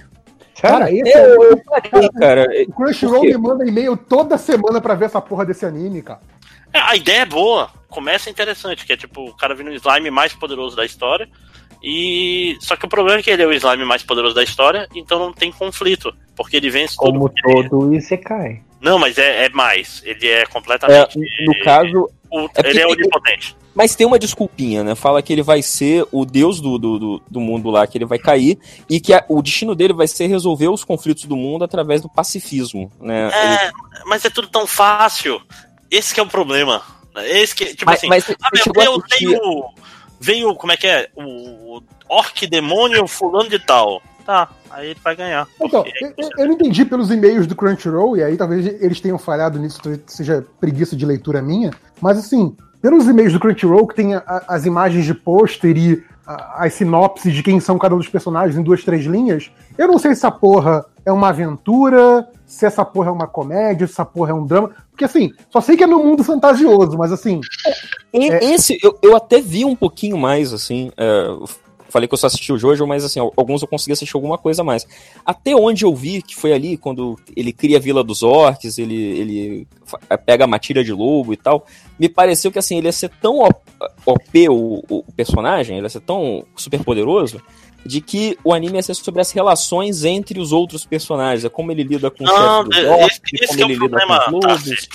Cara, 0.60 0.90
Eu, 0.90 1.06
é 1.06 1.52
eu 1.52 1.62
parei, 1.64 2.08
cara. 2.18 2.46
o 2.68 2.72
Crunchyroll 2.72 3.24
me 3.24 3.36
manda 3.36 3.66
e-mail 3.66 3.96
toda 3.96 4.38
semana 4.38 4.80
pra 4.80 4.94
ver 4.94 5.04
essa 5.06 5.20
porra 5.20 5.44
desse 5.44 5.66
anime, 5.66 6.00
cara. 6.02 6.20
É, 6.72 6.78
a 6.80 6.96
ideia 6.96 7.20
é 7.22 7.26
boa, 7.26 7.70
começa 7.88 8.30
interessante, 8.30 8.86
que 8.86 8.92
é 8.92 8.96
tipo 8.96 9.28
o 9.28 9.36
cara 9.36 9.54
vindo 9.54 9.68
o 9.70 9.74
slime 9.74 10.10
mais 10.10 10.32
poderoso 10.32 10.74
da 10.74 10.84
história. 10.84 11.28
E 11.88 12.56
só 12.60 12.74
que 12.74 12.84
o 12.84 12.88
problema 12.88 13.20
é 13.20 13.22
que 13.22 13.30
ele 13.30 13.44
é 13.44 13.46
o 13.46 13.52
slime 13.52 13.84
mais 13.84 14.02
poderoso 14.02 14.34
da 14.34 14.42
história, 14.42 14.88
então 14.92 15.20
não 15.20 15.32
tem 15.32 15.52
conflito, 15.52 16.12
porque 16.34 16.56
ele 16.56 16.68
vence. 16.68 16.96
Como 16.96 17.28
todo 17.30 17.94
Isekai. 17.94 18.60
Não, 18.80 18.98
mas 18.98 19.16
é, 19.18 19.44
é 19.46 19.48
mais. 19.50 20.02
Ele 20.04 20.26
é 20.26 20.40
É, 20.42 20.46
completamente. 20.46 21.16
no 21.46 21.64
caso. 21.64 22.10
o- 22.28 22.48
é 22.56 22.68
ele 22.70 22.80
é 22.80 22.86
onipotente. 22.88 23.56
Mas 23.72 23.94
tem 23.94 24.04
uma 24.06 24.18
desculpinha, 24.18 24.82
né? 24.82 24.94
Fala 24.96 25.22
que 25.22 25.32
ele 25.32 25.42
vai 25.42 25.62
ser 25.62 26.04
o 26.10 26.24
deus 26.24 26.60
do, 26.60 26.76
do, 26.76 26.98
do, 26.98 27.22
do 27.30 27.40
mundo 27.40 27.70
lá, 27.70 27.86
que 27.86 27.96
ele 27.96 28.04
vai 28.04 28.18
cair, 28.18 28.58
e 28.90 28.98
que 28.98 29.12
a- 29.14 29.24
o 29.28 29.40
destino 29.40 29.74
dele 29.74 29.92
vai 29.92 30.08
ser 30.08 30.26
resolver 30.26 30.68
os 30.68 30.82
conflitos 30.82 31.24
do 31.26 31.36
mundo 31.36 31.62
através 31.62 32.00
do 32.02 32.08
pacifismo, 32.08 32.90
né? 33.00 33.26
Ele- 33.32 33.54
É, 33.54 33.70
mas 34.06 34.24
é 34.24 34.30
tudo 34.30 34.48
tão 34.48 34.66
fácil. 34.66 35.40
Esse 35.90 36.12
que 36.12 36.18
é 36.18 36.22
o 36.22 36.26
problema. 36.26 36.82
Esse 37.26 37.54
que, 37.54 37.66
tipo 37.66 37.84
mas, 37.86 37.98
assim, 37.98 38.08
mas 38.08 38.28
ah, 38.30 38.48
você 38.52 38.70
meu 38.74 38.84
Deus, 38.84 39.04
assistir- 39.04 39.40
veio, 40.20 40.54
como 40.54 40.72
é 40.72 40.76
que 40.76 40.86
é? 40.86 41.08
O 41.16 41.80
orc 42.08 42.46
demônio 42.46 43.06
fulano 43.06 43.48
de 43.50 43.58
tal. 43.58 44.00
Tá, 44.24 44.48
aí 44.70 44.88
ele 44.90 44.98
vai 45.04 45.14
ganhar. 45.14 45.46
Então, 45.62 45.84
eu, 46.00 46.12
eu- 46.38 46.46
não 46.46 46.54
entendi 46.54 46.84
pelos 46.84 47.12
e-mails 47.12 47.46
do 47.46 47.54
Crunchyroll, 47.54 48.16
e 48.16 48.24
aí 48.24 48.36
talvez 48.36 48.66
eles 48.82 49.00
tenham 49.00 49.18
falhado 49.18 49.56
nisso, 49.56 49.78
seja 50.06 50.44
preguiça 50.60 50.96
de 50.96 51.06
leitura 51.06 51.40
minha, 51.40 51.70
mas 52.00 52.18
assim, 52.18 52.56
pelos 52.82 53.06
e-mails 53.06 53.32
do 53.32 53.38
Crunchyroll, 53.38 53.86
que 53.86 53.94
tem 53.94 54.14
a- 54.16 54.42
as 54.48 54.66
imagens 54.66 55.04
de 55.04 55.14
pôster 55.14 55.76
e 55.76 56.02
a- 56.26 56.64
as 56.64 56.74
sinopses 56.74 57.32
de 57.32 57.40
quem 57.40 57.60
são 57.60 57.78
cada 57.78 57.94
um 57.94 57.98
dos 57.98 58.08
personagens 58.08 58.58
em 58.58 58.62
duas, 58.64 58.82
três 58.82 59.04
linhas, 59.06 59.48
eu 59.78 59.86
não 59.86 59.96
sei 59.96 60.10
se 60.12 60.18
essa 60.18 60.30
porra 60.32 60.84
é 61.04 61.12
uma 61.12 61.28
aventura, 61.28 62.28
se 62.46 62.64
essa 62.64 62.84
porra 62.84 63.08
é 63.08 63.12
uma 63.12 63.26
comédia, 63.26 63.86
se 63.86 63.92
essa 63.92 64.04
porra 64.04 64.30
é 64.30 64.34
um 64.34 64.46
drama, 64.46 64.70
porque 64.90 65.04
assim, 65.04 65.30
só 65.50 65.60
sei 65.60 65.76
que 65.76 65.84
é 65.84 65.86
no 65.86 66.02
mundo 66.02 66.22
fantasioso, 66.24 66.96
mas 66.96 67.10
assim, 67.12 67.40
E- 68.12 68.28
Esse 68.54 68.78
eu, 68.82 68.96
eu 69.02 69.16
até 69.16 69.40
vi 69.40 69.64
um 69.64 69.74
pouquinho 69.76 70.16
mais, 70.16 70.52
assim. 70.52 70.90
é, 70.96 71.26
falei 71.88 72.08
que 72.08 72.14
eu 72.14 72.18
só 72.18 72.26
assisti 72.26 72.52
o 72.52 72.58
Jojo, 72.58 72.86
mas 72.86 73.04
assim, 73.04 73.20
al- 73.20 73.32
alguns 73.36 73.62
eu 73.62 73.68
consegui 73.68 73.92
assistir 73.92 74.16
alguma 74.16 74.36
coisa 74.36 74.62
a 74.62 74.64
mais. 74.64 74.86
Até 75.24 75.54
onde 75.54 75.84
eu 75.84 75.94
vi, 75.94 76.20
que 76.22 76.34
foi 76.36 76.52
ali, 76.52 76.76
quando 76.76 77.18
ele 77.36 77.52
cria 77.52 77.78
a 77.78 77.80
Vila 77.80 78.02
dos 78.04 78.22
Orcs, 78.22 78.78
ele, 78.78 78.94
ele 79.18 79.68
fa- 79.84 79.98
pega 80.18 80.44
a 80.44 80.48
matilha 80.48 80.82
de 80.84 80.92
lobo 80.92 81.32
e 81.32 81.36
tal, 81.36 81.64
me 81.98 82.08
pareceu 82.08 82.50
que 82.52 82.58
assim, 82.58 82.78
ele 82.78 82.88
ia 82.88 82.92
ser 82.92 83.08
tão 83.20 83.38
OP 84.04 84.48
o, 84.48 84.82
o 84.88 85.04
personagem, 85.16 85.76
ele 85.76 85.86
ia 85.86 85.90
ser 85.90 86.00
tão 86.00 86.44
super 86.56 86.82
poderoso, 86.84 87.40
de 87.86 88.00
que 88.00 88.38
o 88.44 88.52
anime 88.52 88.82
ser 88.82 88.94
sobre 88.94 89.20
as 89.20 89.30
relações 89.32 90.04
entre 90.04 90.38
os 90.40 90.52
outros 90.52 90.84
personagens, 90.84 91.44
é 91.44 91.48
como 91.48 91.70
ele 91.72 91.82
lida 91.82 92.10
com 92.10 92.24
o 92.24 92.26
Não, 92.26 92.64
chefe 92.64 92.68
dos 92.68 92.78
esse, 92.78 92.86
orcs, 92.88 93.20
esse 93.34 93.46
como 93.46 93.60
é 93.60 93.64
ele 93.64 93.72
o 93.80 93.84
lida 93.84 93.96
problema. 93.98 94.24
com 94.24 94.36
os 94.38 94.40
Tarsi. 94.40 94.68
lobos. 94.70 94.88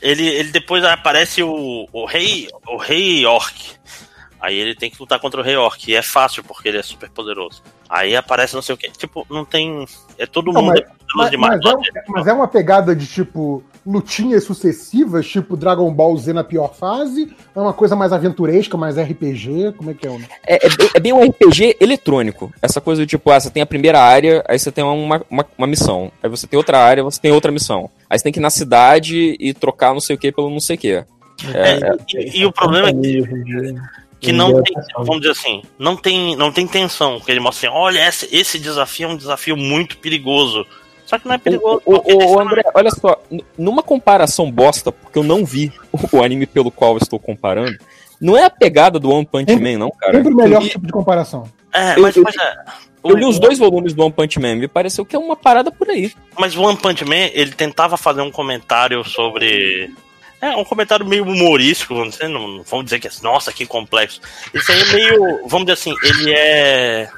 Ele, 0.00 0.26
ele 0.28 0.50
depois 0.50 0.84
aparece 0.84 1.42
o, 1.42 1.88
o 1.92 2.04
rei 2.04 2.48
o 2.66 2.76
rei 2.76 3.26
orc. 3.26 3.54
Aí 4.40 4.56
ele 4.56 4.74
tem 4.74 4.88
que 4.88 4.96
lutar 5.00 5.18
contra 5.18 5.40
o 5.40 5.44
rei 5.44 5.56
orc. 5.56 5.90
E 5.90 5.94
é 5.96 6.02
fácil, 6.02 6.44
porque 6.44 6.68
ele 6.68 6.78
é 6.78 6.82
super 6.82 7.10
poderoso. 7.10 7.62
Aí 7.88 8.14
aparece 8.16 8.54
não 8.54 8.62
sei 8.62 8.74
o 8.74 8.78
que. 8.78 8.90
Tipo, 8.90 9.26
não 9.30 9.44
tem. 9.44 9.86
É 10.18 10.26
todo 10.26 10.52
Não, 10.52 10.60
mundo 10.62 10.72
mas- 10.72 10.80
é 10.80 10.86
mas, 11.16 11.30
demais. 11.30 11.60
mas 11.62 11.72
é, 11.72 11.76
um- 11.76 11.82
mas 12.12 12.26
é 12.26 12.32
uma 12.32 12.46
pegada 12.48 12.94
de 12.94 13.06
tipo 13.06 13.62
lutinhas 13.86 14.44
sucessivas, 14.44 15.26
tipo 15.26 15.56
Dragon 15.56 15.90
Ball 15.90 16.14
Z 16.18 16.34
na 16.34 16.44
pior 16.44 16.74
fase? 16.74 17.34
É 17.56 17.58
uma 17.58 17.72
coisa 17.72 17.96
mais 17.96 18.12
aventuresca, 18.12 18.76
mais 18.76 18.98
RPG? 18.98 19.72
Como 19.78 19.90
é 19.90 19.94
que 19.94 20.06
é? 20.06 20.10
o- 20.10 20.20
É, 20.46 20.66
é 20.66 20.68
bem, 20.76 20.90
é 20.94 21.00
bem 21.00 21.12
um 21.14 21.22
RPG 21.22 21.76
eletrônico. 21.80 22.52
Essa 22.60 22.80
coisa 22.80 23.00
do 23.02 23.06
tipo, 23.06 23.30
ah, 23.30 23.40
você 23.40 23.48
tem 23.48 23.62
a 23.62 23.66
primeira 23.66 23.98
área, 24.00 24.44
aí 24.46 24.58
você 24.58 24.70
tem 24.70 24.84
uma, 24.84 25.22
uma, 25.30 25.46
uma 25.56 25.66
missão. 25.66 26.12
Aí 26.22 26.28
você 26.28 26.46
tem 26.46 26.58
outra 26.58 26.78
área, 26.78 27.02
você 27.02 27.18
tem 27.18 27.32
outra 27.32 27.50
missão. 27.50 27.88
Aí 28.10 28.18
você 28.18 28.24
tem 28.24 28.32
que 28.32 28.38
ir 28.38 28.42
na 28.42 28.50
cidade 28.50 29.34
e 29.40 29.54
trocar 29.54 29.94
não 29.94 30.00
sei 30.00 30.16
o 30.16 30.18
que 30.18 30.30
pelo 30.30 30.50
não 30.50 30.60
sei 30.60 30.76
o 30.76 30.78
que. 30.78 30.92
É, 30.92 31.78
e, 32.14 32.40
e 32.40 32.44
o 32.44 32.52
problema 32.52 32.88
é 32.88 32.92
que, 32.92 33.22
que 34.20 34.32
não 34.32 34.62
tem, 34.62 34.74
vamos 34.96 35.20
dizer 35.20 35.32
assim, 35.32 35.62
não 35.78 35.96
tem, 35.96 36.34
não 36.36 36.50
tem 36.52 36.66
tensão. 36.66 37.20
Que 37.20 37.30
ele 37.30 37.40
mostra 37.40 37.68
assim, 37.68 37.76
olha, 37.78 38.06
esse, 38.08 38.28
esse 38.34 38.58
desafio 38.58 39.08
é 39.08 39.12
um 39.12 39.16
desafio 39.16 39.56
muito 39.56 39.98
perigoso. 39.98 40.66
Só 41.06 41.18
que 41.18 41.26
não 41.26 41.34
é 41.34 41.38
perigoso. 41.38 41.80
O, 41.86 41.94
o, 41.94 42.34
o 42.36 42.40
André, 42.40 42.62
olha 42.74 42.90
só, 42.90 43.16
numa 43.56 43.82
comparação 43.82 44.50
bosta, 44.50 44.92
porque 44.92 45.18
eu 45.18 45.22
não 45.22 45.44
vi 45.44 45.72
o 46.12 46.22
anime 46.22 46.46
pelo 46.46 46.70
qual 46.70 46.92
eu 46.92 46.98
estou 46.98 47.18
comparando, 47.18 47.76
não 48.20 48.36
é 48.36 48.44
a 48.44 48.50
pegada 48.50 48.98
do 48.98 49.10
One 49.10 49.24
Punch 49.24 49.54
Man, 49.56 49.78
não, 49.78 49.90
cara. 49.90 50.14
Sempre 50.18 50.32
o 50.34 50.36
melhor 50.36 50.62
Eu 50.62 50.68
tipo 50.68 50.86
de 50.86 50.92
comparação. 50.92 51.44
É, 51.72 51.96
eu- 51.96 52.02
mas, 52.02 52.16
eu- 52.16 52.22
mas 52.24 52.34
é, 52.36 52.54
eu 53.04 53.16
li 53.16 53.24
os 53.24 53.38
dois 53.38 53.58
volumes 53.58 53.94
do 53.94 54.02
One 54.02 54.12
Punch 54.12 54.38
Man, 54.40 54.56
me 54.56 54.66
pareceu 54.68 55.06
que 55.06 55.14
é 55.14 55.18
uma 55.18 55.36
parada 55.36 55.70
por 55.70 55.88
aí. 55.88 56.12
Mas 56.38 56.56
o 56.56 56.62
One 56.62 56.76
Punch 56.76 57.04
Man, 57.04 57.30
ele 57.32 57.52
tentava 57.52 57.96
fazer 57.96 58.20
um 58.20 58.30
comentário 58.30 59.02
sobre. 59.04 59.90
É, 60.40 60.50
um 60.56 60.64
comentário 60.64 61.04
meio 61.04 61.24
humorístico, 61.24 61.94
vamos 61.96 62.12
dizer, 62.14 62.28
não, 62.28 62.46
não 62.46 62.62
vamos 62.62 62.84
dizer 62.86 63.00
que 63.00 63.08
é, 63.08 63.10
nossa, 63.22 63.52
que 63.52 63.66
complexo. 63.66 64.20
Isso 64.54 64.70
aí 64.70 64.80
é 64.80 64.92
meio, 64.92 65.40
vamos 65.48 65.66
dizer 65.66 65.72
assim, 65.72 65.94
ele 66.04 66.32
é 66.32 67.08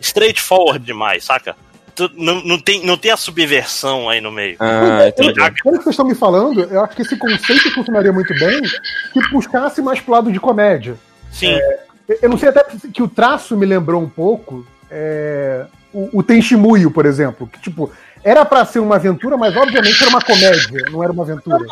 straightforward 0.00 0.84
demais, 0.84 1.24
saca? 1.24 1.54
Tu- 1.94 2.10
Não, 2.14 2.42
não, 2.42 2.58
tem, 2.58 2.84
não 2.84 2.96
tem 2.96 3.10
a 3.10 3.16
subversão 3.16 4.08
aí 4.08 4.20
no 4.20 4.32
meio. 4.32 4.56
Ah. 4.58 4.98
Pelo 5.62 5.78
que 5.78 5.84
vocês 5.84 5.86
estão 5.88 6.06
me 6.06 6.14
falando, 6.14 6.62
eu 6.62 6.82
acho 6.82 6.96
que 6.96 7.02
esse 7.02 7.16
conceito 7.16 7.70
funcionaria 7.74 8.12
muito 8.12 8.32
bem 8.34 8.62
se 8.64 9.30
puxasse 9.30 9.82
mais 9.82 10.00
pro 10.00 10.12
lado 10.14 10.32
de 10.32 10.40
comédia. 10.40 10.96
Sim, 11.30 11.52
Eu- 12.08 12.18
Eu 12.22 12.28
não 12.28 12.36
sei 12.36 12.48
até 12.48 12.64
que 12.92 13.02
o 13.02 13.08
traço 13.08 13.56
me 13.56 13.64
lembrou 13.64 14.02
um 14.02 14.08
pouco 14.08 14.66
é, 14.90 15.64
o, 15.92 16.18
o 16.18 16.22
Tenshimuyo, 16.22 16.90
por 16.90 17.06
exemplo. 17.06 17.46
Que, 17.46 17.60
tipo, 17.60 17.90
era 18.24 18.44
pra 18.44 18.64
ser 18.64 18.78
uma 18.78 18.96
aventura, 18.96 19.36
mas 19.36 19.56
obviamente 19.56 20.00
era 20.00 20.10
uma 20.10 20.20
comédia, 20.20 20.84
não 20.90 21.02
era 21.02 21.12
uma 21.12 21.22
aventura. 21.24 21.64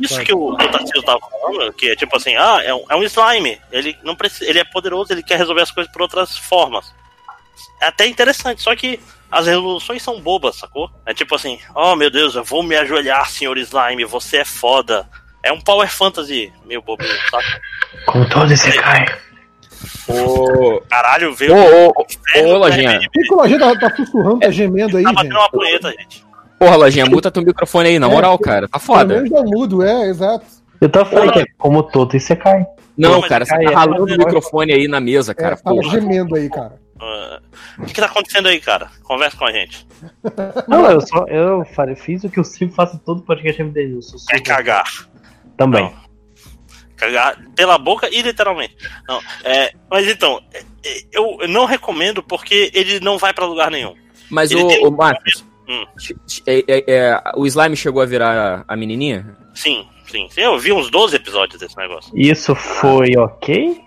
isso 0.00 0.20
que 0.22 0.32
o, 0.34 0.56
que 0.56 0.66
o 0.66 0.70
Tarcísio 0.70 1.02
tava 1.02 1.20
falando, 1.20 1.72
que 1.72 1.90
é 1.90 1.96
tipo 1.96 2.16
assim, 2.16 2.36
ah, 2.36 2.60
é 2.62 2.74
um, 2.74 2.84
é 2.88 2.96
um 2.96 3.02
slime. 3.04 3.60
Ele 3.72 3.96
não 4.02 4.14
precisa, 4.14 4.48
ele 4.48 4.58
é 4.58 4.64
poderoso, 4.64 5.12
ele 5.12 5.22
quer 5.22 5.38
resolver 5.38 5.62
as 5.62 5.70
coisas 5.70 5.92
por 5.92 6.02
outras 6.02 6.36
formas. 6.36 6.92
É 7.80 7.86
até 7.86 8.06
interessante, 8.06 8.62
só 8.62 8.74
que 8.76 9.00
as 9.30 9.46
resoluções 9.46 10.02
são 10.02 10.20
bobas, 10.20 10.56
sacou? 10.56 10.90
É 11.06 11.14
tipo 11.14 11.34
assim, 11.34 11.58
oh 11.74 11.94
meu 11.94 12.10
Deus, 12.10 12.34
eu 12.34 12.44
vou 12.44 12.62
me 12.62 12.76
ajoelhar, 12.76 13.28
senhor 13.30 13.56
slime, 13.58 14.04
você 14.04 14.38
é 14.38 14.44
foda. 14.44 15.08
É 15.42 15.52
um 15.52 15.60
power 15.60 15.88
fantasy 15.88 16.52
meio 16.64 16.82
bobinho, 16.82 17.14
saca? 17.30 17.60
Como 18.06 18.28
todo 18.28 18.52
Isekai. 18.52 19.06
Ô, 20.08 20.80
Caralho, 20.88 21.34
veio. 21.34 21.54
ô, 21.54 21.88
ô, 21.88 22.46
ô, 22.54 22.56
Lojinha. 22.58 23.00
Por 23.12 23.22
que 23.22 23.34
o 23.34 23.36
Lojinha 23.36 23.58
tá, 23.58 23.76
tá 23.88 23.96
sussurrando, 23.96 24.40
tá 24.40 24.50
gemendo 24.50 24.96
aí, 24.96 25.02
Tá 25.02 25.10
gente? 25.10 25.16
batendo 25.16 25.36
uma 25.38 25.50
punheta, 25.50 25.90
gente. 25.90 26.24
Porra, 26.58 26.76
Lojinha, 26.76 27.06
muta 27.06 27.30
teu 27.30 27.42
microfone 27.42 27.88
aí, 27.90 27.98
na 27.98 28.08
É, 28.08 28.10
moral, 28.10 28.38
cara. 28.38 28.68
Tá 28.68 28.78
Pelo 28.78 28.86
foda. 28.86 29.14
menos 29.14 29.30
dá 29.30 29.42
mudo, 29.42 29.82
é, 29.82 30.08
exato. 30.08 30.44
Eu 30.80 30.88
tava 30.88 31.04
falando 31.06 31.32
que 31.32 31.40
é 31.40 31.44
como 31.56 31.82
todo 31.82 32.16
Isekai. 32.16 32.64
Não, 32.96 33.12
Não, 33.12 33.20
mas 33.20 33.28
cara, 33.28 33.44
você 33.44 33.50
cai, 33.52 33.64
tá 33.64 33.70
é, 33.70 33.74
ralando 33.74 34.04
o 34.04 34.14
é, 34.14 34.18
microfone 34.18 34.72
aí 34.72 34.88
na 34.88 35.00
mesa, 35.00 35.32
É, 35.32 35.34
cara. 35.34 35.56
tava 35.56 35.76
porra. 35.76 35.90
gemendo 35.90 36.34
aí, 36.36 36.48
cara. 36.48 36.74
Ah, 37.00 37.40
o 37.78 37.84
que, 37.86 37.94
que 37.94 38.00
tá 38.00 38.06
acontecendo 38.06 38.48
aí, 38.48 38.60
cara? 38.60 38.88
Conversa 39.04 39.36
com 39.36 39.44
a 39.44 39.52
gente. 39.52 39.86
Não, 40.66 40.90
eu 40.90 41.00
só 41.00 41.24
eu 41.28 41.64
falei, 41.76 41.94
fiz 41.94 42.24
o 42.24 42.28
que 42.28 42.40
eu 42.40 42.44
sempre 42.44 42.74
faço 42.74 42.98
todo 42.98 43.22
podcast 43.22 43.60
MD 43.62 43.86
News. 43.86 44.12
eu 44.12 44.18
sou- 44.18 44.36
É 44.36 44.40
cagar. 44.40 44.84
Também. 45.56 45.84
Não. 45.84 46.07
Cagar 46.98 47.38
pela 47.54 47.78
boca 47.78 48.08
e 48.12 48.20
literalmente. 48.22 48.76
Não, 49.08 49.20
é, 49.44 49.72
mas 49.90 50.06
então, 50.08 50.42
é, 50.52 50.62
eu 51.12 51.38
não 51.48 51.64
recomendo 51.64 52.22
porque 52.22 52.70
ele 52.74 52.98
não 53.00 53.16
vai 53.18 53.32
pra 53.32 53.46
lugar 53.46 53.70
nenhum. 53.70 53.94
Mas 54.30 54.50
Ele 54.50 54.62
o, 54.62 54.68
tem- 54.68 54.86
o 54.86 54.90
Marcos, 54.90 55.44
Hum. 55.68 55.84
é- 56.46 56.64
é- 56.66 56.84
é, 56.88 57.22
o 57.36 57.46
slime 57.46 57.76
chegou 57.76 58.02
a 58.02 58.06
virar 58.06 58.64
a, 58.68 58.72
a 58.72 58.76
menininha? 58.76 59.36
Sim, 59.54 59.86
sim. 60.06 60.28
Eu 60.36 60.58
vi 60.58 60.72
uns 60.72 60.90
12 60.90 61.14
episódios 61.16 61.60
desse 61.60 61.76
negócio. 61.76 62.10
Isso 62.14 62.54
foi 62.54 63.16
ok? 63.16 63.78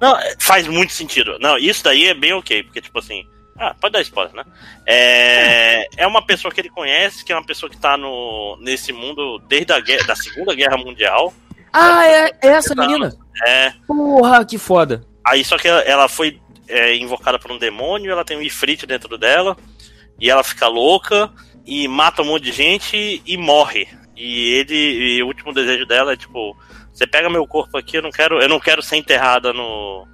Não, 0.00 0.16
é, 0.18 0.34
faz 0.38 0.66
muito 0.66 0.92
sentido. 0.92 1.38
Não, 1.40 1.56
isso 1.58 1.82
daí 1.84 2.08
é 2.08 2.14
bem 2.14 2.32
ok, 2.34 2.62
porque, 2.62 2.80
tipo 2.80 2.98
assim. 2.98 3.24
Ah, 3.58 3.74
pode 3.78 3.92
dar 3.92 4.00
spoiler, 4.00 4.34
né? 4.34 4.44
É, 4.86 5.86
é 6.02 6.06
uma 6.06 6.22
pessoa 6.24 6.52
que 6.52 6.60
ele 6.60 6.70
conhece, 6.70 7.22
que 7.24 7.32
é 7.32 7.36
uma 7.36 7.44
pessoa 7.44 7.68
que 7.68 7.76
tá 7.76 7.96
no, 7.96 8.56
nesse 8.60 8.90
mundo 8.92 9.38
desde 9.48 9.72
a 9.72 9.80
guerra, 9.80 10.06
da 10.06 10.16
Segunda 10.16 10.54
Guerra 10.54 10.76
Mundial. 10.78 11.32
Ah, 11.72 12.06
é, 12.06 12.30
é 12.42 12.48
essa 12.48 12.74
menina? 12.74 13.14
É, 13.46 13.72
Porra, 13.86 14.44
que 14.44 14.58
foda. 14.58 15.02
Aí 15.26 15.44
só 15.44 15.56
que 15.56 15.68
ela, 15.68 15.80
ela 15.80 16.08
foi 16.08 16.40
é, 16.68 16.96
invocada 16.96 17.38
por 17.38 17.50
um 17.50 17.58
demônio, 17.58 18.10
ela 18.10 18.24
tem 18.24 18.36
um 18.36 18.42
Ifrit 18.42 18.86
dentro 18.86 19.16
dela, 19.18 19.56
e 20.18 20.30
ela 20.30 20.42
fica 20.42 20.66
louca, 20.66 21.30
e 21.66 21.86
mata 21.88 22.22
um 22.22 22.26
monte 22.26 22.44
de 22.44 22.52
gente 22.52 23.22
e 23.24 23.36
morre. 23.36 23.88
E 24.16 24.54
ele. 24.54 24.74
E 24.74 25.22
o 25.22 25.26
último 25.26 25.52
desejo 25.52 25.86
dela 25.86 26.12
é 26.12 26.16
tipo, 26.16 26.56
você 26.92 27.06
pega 27.06 27.30
meu 27.30 27.46
corpo 27.46 27.78
aqui, 27.78 27.96
eu 27.96 28.02
não 28.02 28.10
quero, 28.10 28.40
eu 28.40 28.48
não 28.48 28.60
quero 28.60 28.82
ser 28.82 28.96
enterrada 28.96 29.52
no. 29.52 30.06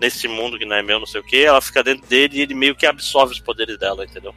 Nesse 0.00 0.26
mundo 0.26 0.58
que 0.58 0.64
não 0.64 0.76
é 0.76 0.82
meu, 0.82 0.98
não 0.98 1.04
sei 1.04 1.20
o 1.20 1.24
que, 1.24 1.44
ela 1.44 1.60
fica 1.60 1.84
dentro 1.84 2.08
dele 2.08 2.38
e 2.38 2.40
ele 2.40 2.54
meio 2.54 2.74
que 2.74 2.86
absorve 2.86 3.34
os 3.34 3.40
poderes 3.40 3.76
dela, 3.76 4.02
entendeu? 4.02 4.34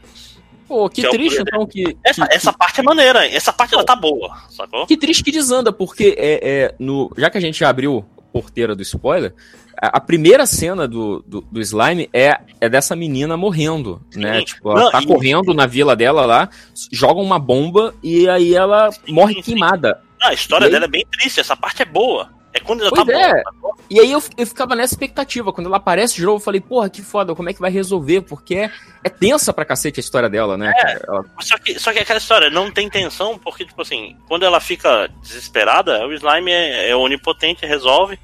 Pô, 0.73 0.89
que, 0.89 1.01
Que 1.01 1.05
é 1.05 1.09
o 1.09 1.11
triste 1.13 1.37
poder 1.37 1.51
então 1.53 1.67
que, 1.67 1.97
Essa, 2.03 2.25
que- 2.27 2.33
essa 2.33 2.51
parte 2.51 2.79
é 2.79 2.83
maneira, 2.83 3.27
essa 3.27 3.53
parte 3.53 3.75
ela 3.75 3.83
tá 3.83 3.95
boa, 3.95 4.35
sacou? 4.49 4.87
Que 4.87 4.97
triste 4.97 5.23
que 5.23 5.31
desanda, 5.31 5.71
porque 5.71 6.15
é, 6.17 6.39
é, 6.41 6.75
no, 6.79 7.11
já 7.15 7.29
que 7.29 7.37
a 7.37 7.41
gente 7.41 7.59
já 7.59 7.69
abriu 7.69 8.03
porteira 8.31 8.75
do 8.75 8.81
spoiler, 8.81 9.35
a, 9.79 9.97
a 9.97 10.01
primeira 10.01 10.47
cena 10.47 10.87
do, 10.87 11.23
do, 11.27 11.41
do 11.41 11.61
slime 11.61 12.09
é, 12.11 12.39
é 12.59 12.67
dessa 12.67 12.95
menina 12.95 13.37
morrendo, 13.37 14.01
né? 14.15 14.39
Sim. 14.39 14.45
Tipo, 14.45 14.71
ela 14.71 14.85
Não, 14.85 14.91
tá 14.91 15.01
e- 15.03 15.05
correndo 15.05 15.53
na 15.53 15.67
vila 15.67 15.95
dela 15.95 16.25
lá, 16.25 16.49
joga 16.91 17.21
uma 17.21 17.37
bomba 17.37 17.93
e 18.01 18.27
aí 18.27 18.55
ela 18.55 18.89
morre 19.07 19.35
sim, 19.35 19.41
sim. 19.43 19.51
queimada. 19.51 20.01
Ah, 20.19 20.29
a 20.29 20.33
história 20.33 20.65
aí? 20.65 20.71
dela 20.71 20.85
é 20.85 20.87
bem 20.87 21.05
triste, 21.11 21.39
essa 21.39 21.55
parte 21.55 21.83
é 21.83 21.85
boa. 21.85 22.31
É 22.53 22.59
quando 22.59 22.81
ela 22.81 22.91
Pois 22.91 23.05
tá 23.05 23.13
é. 23.13 23.31
boa. 23.31 23.43
sacou? 23.43 23.77
E 23.89 23.99
aí 23.99 24.11
eu, 24.11 24.21
eu 24.37 24.45
ficava 24.47 24.75
nessa 24.75 24.93
expectativa. 24.93 25.51
Quando 25.51 25.67
ela 25.67 25.77
aparece 25.77 26.15
de 26.15 26.23
novo, 26.23 26.37
eu 26.37 26.43
falei, 26.43 26.61
porra, 26.61 26.89
que 26.89 27.01
foda, 27.01 27.33
como 27.35 27.49
é 27.49 27.53
que 27.53 27.59
vai 27.59 27.71
resolver? 27.71 28.21
Porque 28.21 28.55
é, 28.55 28.71
é 29.03 29.09
tensa 29.09 29.51
pra 29.51 29.65
cacete 29.65 29.99
a 29.99 30.01
história 30.01 30.29
dela, 30.29 30.57
né? 30.57 30.71
cara? 30.73 31.01
Ela- 31.07 31.25
Só 31.41 31.57
que, 31.57 31.79
só 31.79 31.91
que 31.91 31.99
aquela 31.99 32.19
história 32.19 32.49
não 32.49 32.71
tem 32.71 32.89
tensão, 32.89 33.37
porque, 33.39 33.65
tipo 33.65 33.81
assim, 33.81 34.15
quando 34.27 34.43
ela 34.45 34.59
fica 34.59 35.09
desesperada, 35.21 36.05
o 36.07 36.13
slime 36.13 36.51
é, 36.51 36.89
é 36.89 36.95
onipotente, 36.95 37.65
resolve. 37.65 38.19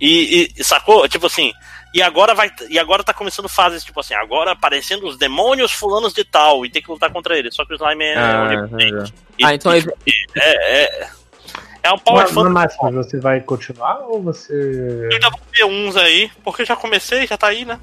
E, 0.00 0.42
e- 0.42 0.52
e 0.60 0.64
sacou? 0.64 1.08
Tipo 1.08 1.26
assim. 1.26 1.52
E 1.94 2.02
agora 2.02 2.34
vai. 2.34 2.50
E 2.68 2.78
agora 2.78 3.04
tá 3.04 3.14
começando 3.14 3.48
fases, 3.48 3.84
tipo 3.84 4.00
assim, 4.00 4.14
agora 4.14 4.50
aparecendo 4.50 5.06
os 5.06 5.16
demônios 5.16 5.70
fulanos 5.72 6.12
de 6.12 6.24
tal, 6.24 6.66
e 6.66 6.70
tem 6.70 6.82
que 6.82 6.90
lutar 6.90 7.10
contra 7.12 7.38
eles. 7.38 7.54
Só 7.54 7.64
que 7.64 7.72
o 7.72 7.76
slime 7.76 8.04
é 8.04 8.16
Ah, 8.18 8.42
onipotente. 8.48 9.14
E- 9.38 9.44
Ah, 9.44 9.54
então 9.54 9.72
é, 9.72 9.78
é, 10.36 10.82
é, 10.82 11.08
é 11.84 11.92
um 11.92 11.98
power 11.98 12.22
Mas, 12.22 12.32
fantasy. 12.32 12.78
mas, 12.82 12.94
você 12.94 13.20
vai 13.20 13.40
continuar 13.42 13.98
ou 14.08 14.22
você. 14.22 14.54
Eu 14.54 15.20
já 15.20 15.28
vou 15.28 15.40
ver 15.52 15.64
uns 15.64 15.96
aí, 15.96 16.30
porque 16.42 16.64
já 16.64 16.74
comecei, 16.74 17.26
já 17.26 17.36
tá 17.36 17.48
aí, 17.48 17.66
né? 17.66 17.78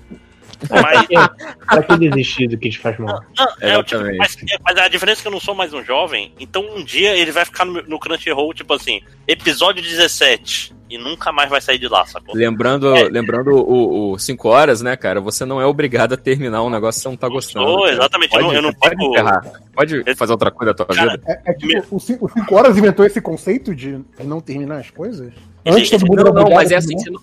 Mas, 0.69 1.07
Pra 1.67 1.83
que 1.83 1.97
desistir 1.97 2.47
do 2.47 2.57
que 2.57 2.69
te 2.69 2.77
faz 2.79 2.97
mal? 2.99 3.21
não, 3.38 3.47
é, 3.61 3.83
tipo, 3.83 4.01
mas, 4.17 4.38
mas 4.63 4.77
a 4.77 4.88
diferença 4.88 5.19
é 5.19 5.23
que 5.23 5.27
eu 5.27 5.31
não 5.31 5.39
sou 5.39 5.55
mais 5.55 5.73
um 5.73 5.83
jovem, 5.83 6.33
então 6.39 6.63
um 6.75 6.83
dia 6.83 7.15
ele 7.15 7.31
vai 7.31 7.45
ficar 7.45 7.65
no, 7.65 7.81
no 7.83 7.99
Crunchyroll, 7.99 8.53
tipo 8.53 8.73
assim, 8.73 9.01
episódio 9.27 9.81
17, 9.81 10.73
e 10.89 10.97
nunca 10.97 11.31
mais 11.31 11.49
vai 11.49 11.61
sair 11.61 11.77
de 11.79 11.88
lá, 11.88 12.05
sacou? 12.05 12.35
Lembrando, 12.35 12.93
É. 12.95 13.03
lembrando 13.03 13.51
o 13.55 14.17
5 14.19 14.47
horas, 14.49 14.81
né, 14.81 14.95
cara? 14.97 15.21
Você 15.21 15.45
não 15.45 15.61
é 15.61 15.65
obrigado 15.65 16.13
a 16.13 16.17
terminar 16.17 16.61
um 16.63 16.69
negócio 16.69 16.99
que 16.99 17.03
você 17.03 17.09
não 17.09 17.15
tá 17.17 17.29
gostando. 17.29 17.77
cara. 17.77 17.91
exatamente, 17.93 18.35
eu 18.35 18.41
não- 18.41 18.53
eu 18.53 18.61
não 18.61 18.73
pode 18.73 18.95
fico- 18.97 19.11
encerrar. 19.13 19.41
Pode 19.73 20.15
fazer 20.15 20.31
outra 20.33 20.51
coisa 20.51 20.73
da 20.73 20.85
tua 20.85 20.93
Cara, 20.95 21.11
vida. 21.11 21.23
É, 21.45 21.51
é 21.51 21.53
tipo, 21.53 21.95
o 21.95 21.99
5 21.99 22.29
horas 22.55 22.77
inventou 22.77 23.05
esse 23.05 23.21
conceito 23.21 23.73
de 23.73 23.99
não 24.23 24.41
terminar 24.41 24.79
as 24.79 24.89
coisas? 24.91 25.31
Antes 25.65 25.89
todo 25.91 26.05
mundo 26.07 26.23
Não, 26.25 26.33
não, 26.33 26.49
mas 26.51 26.71
é 26.71 26.75
assim, 26.75 26.97
você 26.97 27.09
não, 27.09 27.21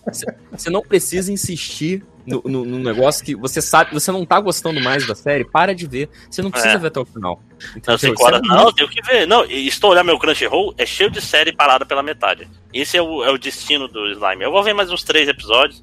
você 0.53 0.71
não 0.71 0.81
precisa 0.81 1.31
insistir 1.33 2.03
no, 2.29 2.43
no- 2.45 2.65
no 2.65 2.79
negócio 2.79 3.25
que 3.25 3.35
você 3.35 3.61
sabe, 3.63 3.93
você 3.95 4.13
não 4.13 4.25
tá 4.27 4.39
gostando 4.41 4.81
mais 4.81 5.07
da 5.07 5.15
série, 5.15 5.45
para 5.45 5.75
de 5.75 5.87
ver. 5.87 6.09
Você 6.31 6.43
não 6.43 6.51
precisa 6.51 6.75
É. 6.75 6.79
ver 6.79 6.89
até 6.89 7.01
o 7.01 7.05
final. 7.07 7.41
Não, 7.51 7.69
Entendeu? 7.77 7.99
5 7.99 8.17
Você 8.17 8.25
horas, 8.25 8.41
não- 8.43 8.55
não, 8.57 8.65
eu 8.67 8.73
tenho 8.73 8.89
que 8.89 9.03
ver. 9.03 9.27
Não, 9.27 9.45
e 9.47 9.67
estou 9.67 9.91
olhando 9.91 10.07
meu 10.07 10.19
Crunchyroll, 10.19 10.75
é 10.79 10.85
cheio 10.87 11.11
de 11.11 11.21
série 11.21 11.53
parada 11.53 11.85
pela 11.87 12.03
metade. 12.03 12.49
Esse 12.73 12.97
é 12.97 13.03
o, 13.03 13.25
é 13.25 13.31
o 13.31 13.39
destino 13.39 13.89
do 13.89 14.07
Slime. 14.13 14.45
Eu 14.45 14.53
vou 14.53 14.63
ver 14.63 14.75
mais 14.75 14.91
uns 14.91 15.03
três 15.03 15.29
episódios. 15.29 15.83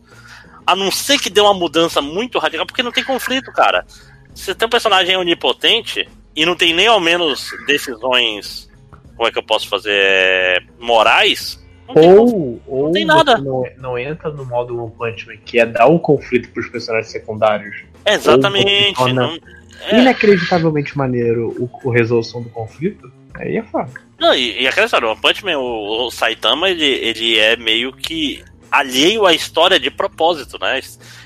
A 0.68 0.76
não 0.76 0.90
ser 0.92 1.20
que 1.20 1.30
dê 1.30 1.42
uma 1.42 1.54
mudança 1.54 2.02
muito 2.02 2.40
radical, 2.40 2.66
porque 2.66 2.82
não 2.82 2.92
tem 2.92 3.04
conflito, 3.04 3.52
cara. 3.52 3.86
Você 4.34 4.54
tem 4.56 4.66
um 4.66 4.70
personagem 4.70 5.16
onipotente 5.16 6.08
e 6.36 6.46
não 6.46 6.56
tem 6.56 6.74
nem 6.74 6.88
ao 6.88 7.00
menos 7.00 7.52
decisões. 7.68 8.70
Como 9.16 9.28
é 9.28 9.32
que 9.32 9.38
eu 9.38 9.44
posso 9.44 9.68
fazer? 9.70 9.92
é, 9.94 10.60
Morais. 10.80 11.64
Não 11.88 11.96
tem 11.96 12.16
conflito. 12.16 12.62
Ou, 12.68 12.86
ou 12.86 12.92
tem 12.92 13.06
nada. 13.06 13.38
não, 13.38 13.64
não 13.78 13.98
entra 13.98 14.32
no 14.32 14.46
modo 14.46 14.78
One 14.78 14.92
Punch 14.98 15.28
Man, 15.28 15.38
que 15.46 15.60
é 15.60 15.66
dar 15.66 15.88
o 15.88 16.00
conflito 16.00 16.50
pros 16.50 16.68
personagens 16.70 17.12
secundários. 17.12 17.84
É, 18.04 18.16
exatamente. 18.16 19.00
ou 19.00 19.14
Não, 19.14 19.38
é. 19.88 20.02
Inacreditavelmente 20.02 20.98
maneiro 20.98 21.50
o, 21.60 21.88
o 21.88 21.92
resolução 21.92 22.42
do 22.42 22.50
conflito. 22.50 23.12
Aí 23.36 23.58
é 23.58 23.64
foda. 23.64 23.92
Não, 24.20 24.34
e, 24.34 24.62
e 24.62 24.68
aquela 24.68 24.86
história, 24.86 25.08
o 25.08 25.12
One 25.12 25.20
Punch 25.22 25.44
Man, 25.44 25.58
o, 25.58 26.08
o 26.08 26.12
Saitama, 26.12 26.70
ele, 26.70 26.86
ele 26.86 27.38
é 27.38 27.56
meio 27.58 27.92
que 27.92 28.44
alheio 28.72 29.26
à 29.26 29.34
história 29.34 29.80
de 29.80 29.92
propósito, 29.92 30.58
né? 30.60 30.80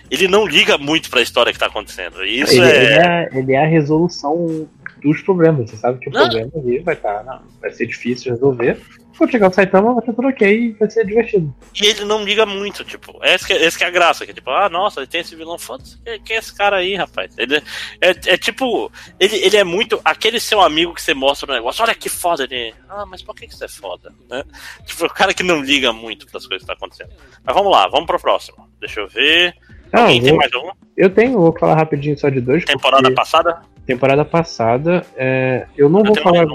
Ele 0.09 0.27
não 0.27 0.45
liga 0.45 0.77
muito 0.77 1.09
pra 1.09 1.21
história 1.21 1.53
que 1.53 1.59
tá 1.59 1.67
acontecendo. 1.67 2.23
Isso 2.25 2.53
ele, 2.53 2.71
é. 2.71 2.83
ele 2.83 2.93
é. 2.93 3.29
ele 3.33 3.53
é 3.53 3.63
a 3.63 3.67
resolução 3.67 4.67
dos 5.03 5.21
problemas. 5.21 5.69
Você 5.69 5.77
sabe 5.77 5.99
que 5.99 6.09
o 6.09 6.11
Não. 6.11 6.21
problema 6.21 6.51
ali 6.55 6.79
vai 6.79 6.95
estar. 6.95 7.23
não, 7.23 7.41
vai 7.61 7.71
ser 7.71 7.85
difícil 7.85 8.25
de 8.25 8.29
resolver. 8.31 8.79
Quando 9.19 9.31
chegar 9.31 9.49
o 9.49 9.53
Saitama, 9.53 9.93
vai 9.93 10.01
ter 10.05 10.13
tudo 10.13 10.29
ok 10.29 10.47
e 10.49 10.71
vai 10.71 10.89
ser 10.89 11.05
divertido. 11.05 11.53
E 11.75 11.85
ele 11.87 12.05
não 12.05 12.23
liga 12.23 12.45
muito, 12.45 12.85
tipo. 12.85 13.19
Essa 13.21 13.47
que, 13.47 13.51
essa 13.53 13.77
que 13.77 13.83
é 13.83 13.87
a 13.87 13.91
graça, 13.91 14.23
que 14.23 14.31
é 14.31 14.33
tipo, 14.33 14.49
ah, 14.49 14.69
nossa, 14.69 15.05
tem 15.05 15.19
esse 15.19 15.35
vilão, 15.35 15.59
foda-se, 15.59 15.97
quem, 16.23 16.37
é 16.37 16.39
esse 16.39 16.55
cara 16.55 16.77
aí, 16.77 16.95
rapaz? 16.95 17.37
Ele 17.37 17.57
é, 17.57 18.09
é 18.27 18.37
tipo, 18.37 18.89
ele, 19.19 19.35
ele 19.35 19.57
é 19.57 19.63
muito 19.65 19.99
aquele 20.05 20.39
seu 20.39 20.61
amigo 20.61 20.93
que 20.93 21.01
você 21.01 21.13
mostra 21.13 21.51
o 21.51 21.53
negócio, 21.53 21.83
olha 21.83 21.93
que 21.93 22.07
foda 22.07 22.45
ele. 22.45 22.73
Ah, 22.87 23.05
mas 23.05 23.21
por 23.21 23.35
que, 23.35 23.45
que 23.45 23.53
isso 23.53 23.65
é 23.65 23.67
foda? 23.67 24.09
Né? 24.29 24.41
Tipo, 24.85 25.05
o 25.05 25.13
cara 25.13 25.33
que 25.33 25.43
não 25.43 25.61
liga 25.61 25.91
muito 25.91 26.25
pras 26.25 26.47
coisas 26.47 26.63
que 26.65 26.67
tá 26.67 26.77
acontecendo. 26.77 27.11
Mas 27.43 27.53
vamos 27.53 27.71
lá, 27.73 27.89
vamos 27.89 28.05
pro 28.07 28.17
próximo. 28.21 28.69
Deixa 28.79 29.01
eu 29.01 29.07
ver. 29.09 29.53
Não, 29.91 30.03
Alguém 30.03 30.21
tem 30.21 30.29
vou- 30.29 30.39
mais 30.39 30.53
um? 30.53 30.71
eu 30.95 31.09
tenho, 31.09 31.33
vou 31.33 31.53
falar 31.59 31.75
rapidinho 31.75 32.17
só 32.17 32.29
de 32.29 32.39
dois. 32.39 32.63
Temporada 32.63 33.03
porque 33.03 33.15
passada? 33.15 33.61
temporada 33.85 34.23
passada, 34.23 35.05
é, 35.17 35.65
eu 35.75 35.89
não 35.89 35.99
Eu 36.01 36.05
vou 36.05 36.15
falar. 36.15 36.45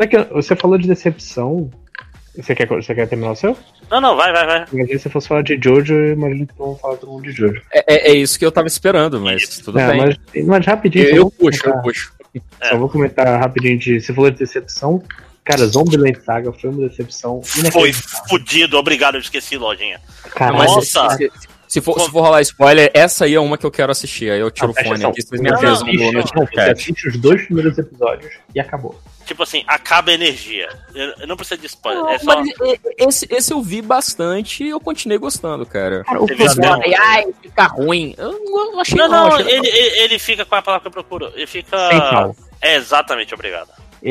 Daqui, 0.00 0.16
você 0.32 0.56
falou 0.56 0.78
de 0.78 0.88
decepção. 0.88 1.70
Você 2.34 2.54
quer, 2.54 2.66
você 2.66 2.94
quer 2.94 3.06
terminar 3.06 3.32
o 3.32 3.36
seu? 3.36 3.54
Não, 3.90 4.00
não, 4.00 4.16
vai, 4.16 4.32
vai, 4.32 4.46
vai. 4.46 4.64
Imagina 4.72 4.98
se 4.98 5.02
você 5.02 5.10
fosse 5.10 5.28
falar 5.28 5.42
de 5.42 5.60
Jojo, 5.62 5.92
eu 5.94 6.12
imagino 6.14 6.46
que 6.46 6.54
vão 6.56 6.74
falar 6.76 6.96
todo 6.96 7.10
mundo 7.10 7.24
de 7.24 7.32
Jojo. 7.32 7.60
É, 7.70 7.84
é- 7.94 8.10
é 8.12 8.14
isso 8.14 8.38
que 8.38 8.46
eu 8.46 8.52
tava 8.52 8.66
esperando, 8.66 9.20
mas 9.20 9.58
tudo 9.58 9.78
É, 9.78 9.88
bem. 9.90 9.98
mas, 9.98 10.46
mas 10.46 10.64
rapidinho. 10.66 11.04
eu, 11.06 11.16
eu 11.16 11.30
puxo, 11.30 11.68
eu 11.68 11.82
puxo. 11.82 12.12
Só 12.66 12.76
vou 12.78 12.88
comentar 12.88 13.26
rapidinho 13.38 13.76
de. 13.78 14.00
Você 14.00 14.14
falou 14.14 14.30
de 14.30 14.38
decepção. 14.38 15.02
Cara, 15.44 15.66
Zombieland 15.66 16.18
Saga 16.24 16.52
foi 16.52 16.70
uma 16.70 16.88
decepção 16.88 17.42
Foi 17.72 17.92
fudido, 17.92 18.78
obrigado, 18.78 19.16
eu 19.16 19.20
esqueci, 19.20 19.56
lojinha. 19.58 20.00
Caralho, 20.34 20.58
Mas 20.58 20.70
Nossa! 20.72 21.10
se, 21.10 21.16
se- 21.18 21.30
se 21.66 21.80
for, 21.80 22.00
se 22.00 22.10
for 22.10 22.20
rolar 22.22 22.40
spoiler, 22.42 22.90
essa 22.94 23.24
aí 23.24 23.34
é 23.34 23.40
uma 23.40 23.56
que 23.58 23.64
eu 23.66 23.70
quero 23.70 23.90
assistir. 23.92 24.30
Aí 24.30 24.40
eu 24.40 24.50
tiro 24.50 24.68
Não, 24.68 24.72
o 24.72 24.84
fone 24.84 25.04
aqui, 25.04 25.22
vocês 25.22 25.40
me 25.40 25.50
avisam 25.52 25.86
assiste 26.70 27.08
os 27.08 27.16
dois 27.16 27.42
primeiros 27.46 27.76
episódios 27.78 28.32
e 28.54 28.60
acabou. 28.60 29.00
Tipo 29.30 29.44
assim, 29.44 29.62
acaba 29.68 30.10
a 30.10 30.14
energia. 30.14 30.68
Eu, 30.92 31.24
não 31.28 31.36
preciso 31.36 31.60
de 31.60 31.66
spoiler. 31.68 32.02
Não, 32.02 32.10
é 32.10 32.18
só. 32.18 32.42
esse, 32.98 33.28
esse 33.30 33.52
eu 33.52 33.62
vi 33.62 33.80
bastante 33.80 34.64
e 34.64 34.70
eu 34.70 34.80
continuei 34.80 35.18
gostando, 35.18 35.64
cara. 35.64 36.02
Cara, 36.02 36.20
o 36.20 36.26
não? 36.26 36.82
Ai, 36.82 36.94
ai, 36.94 37.26
fica 37.40 37.64
ruim. 37.68 38.12
Eu 38.18 38.32
não 38.44 38.80
achei 38.80 38.98
Não, 38.98 39.08
não, 39.08 39.26
achei 39.28 39.46
ele, 39.54 39.68
ele, 39.68 39.98
ele 40.00 40.18
fica 40.18 40.44
com 40.44 40.56
a 40.56 40.60
palavra 40.62 40.82
que 40.82 40.88
eu 40.88 40.90
procuro. 41.04 41.30
Ele 41.36 41.46
fica. 41.46 41.76
sal. 42.10 42.34
É, 42.60 42.74
exatamente, 42.74 43.32
obrigado. 43.32 43.68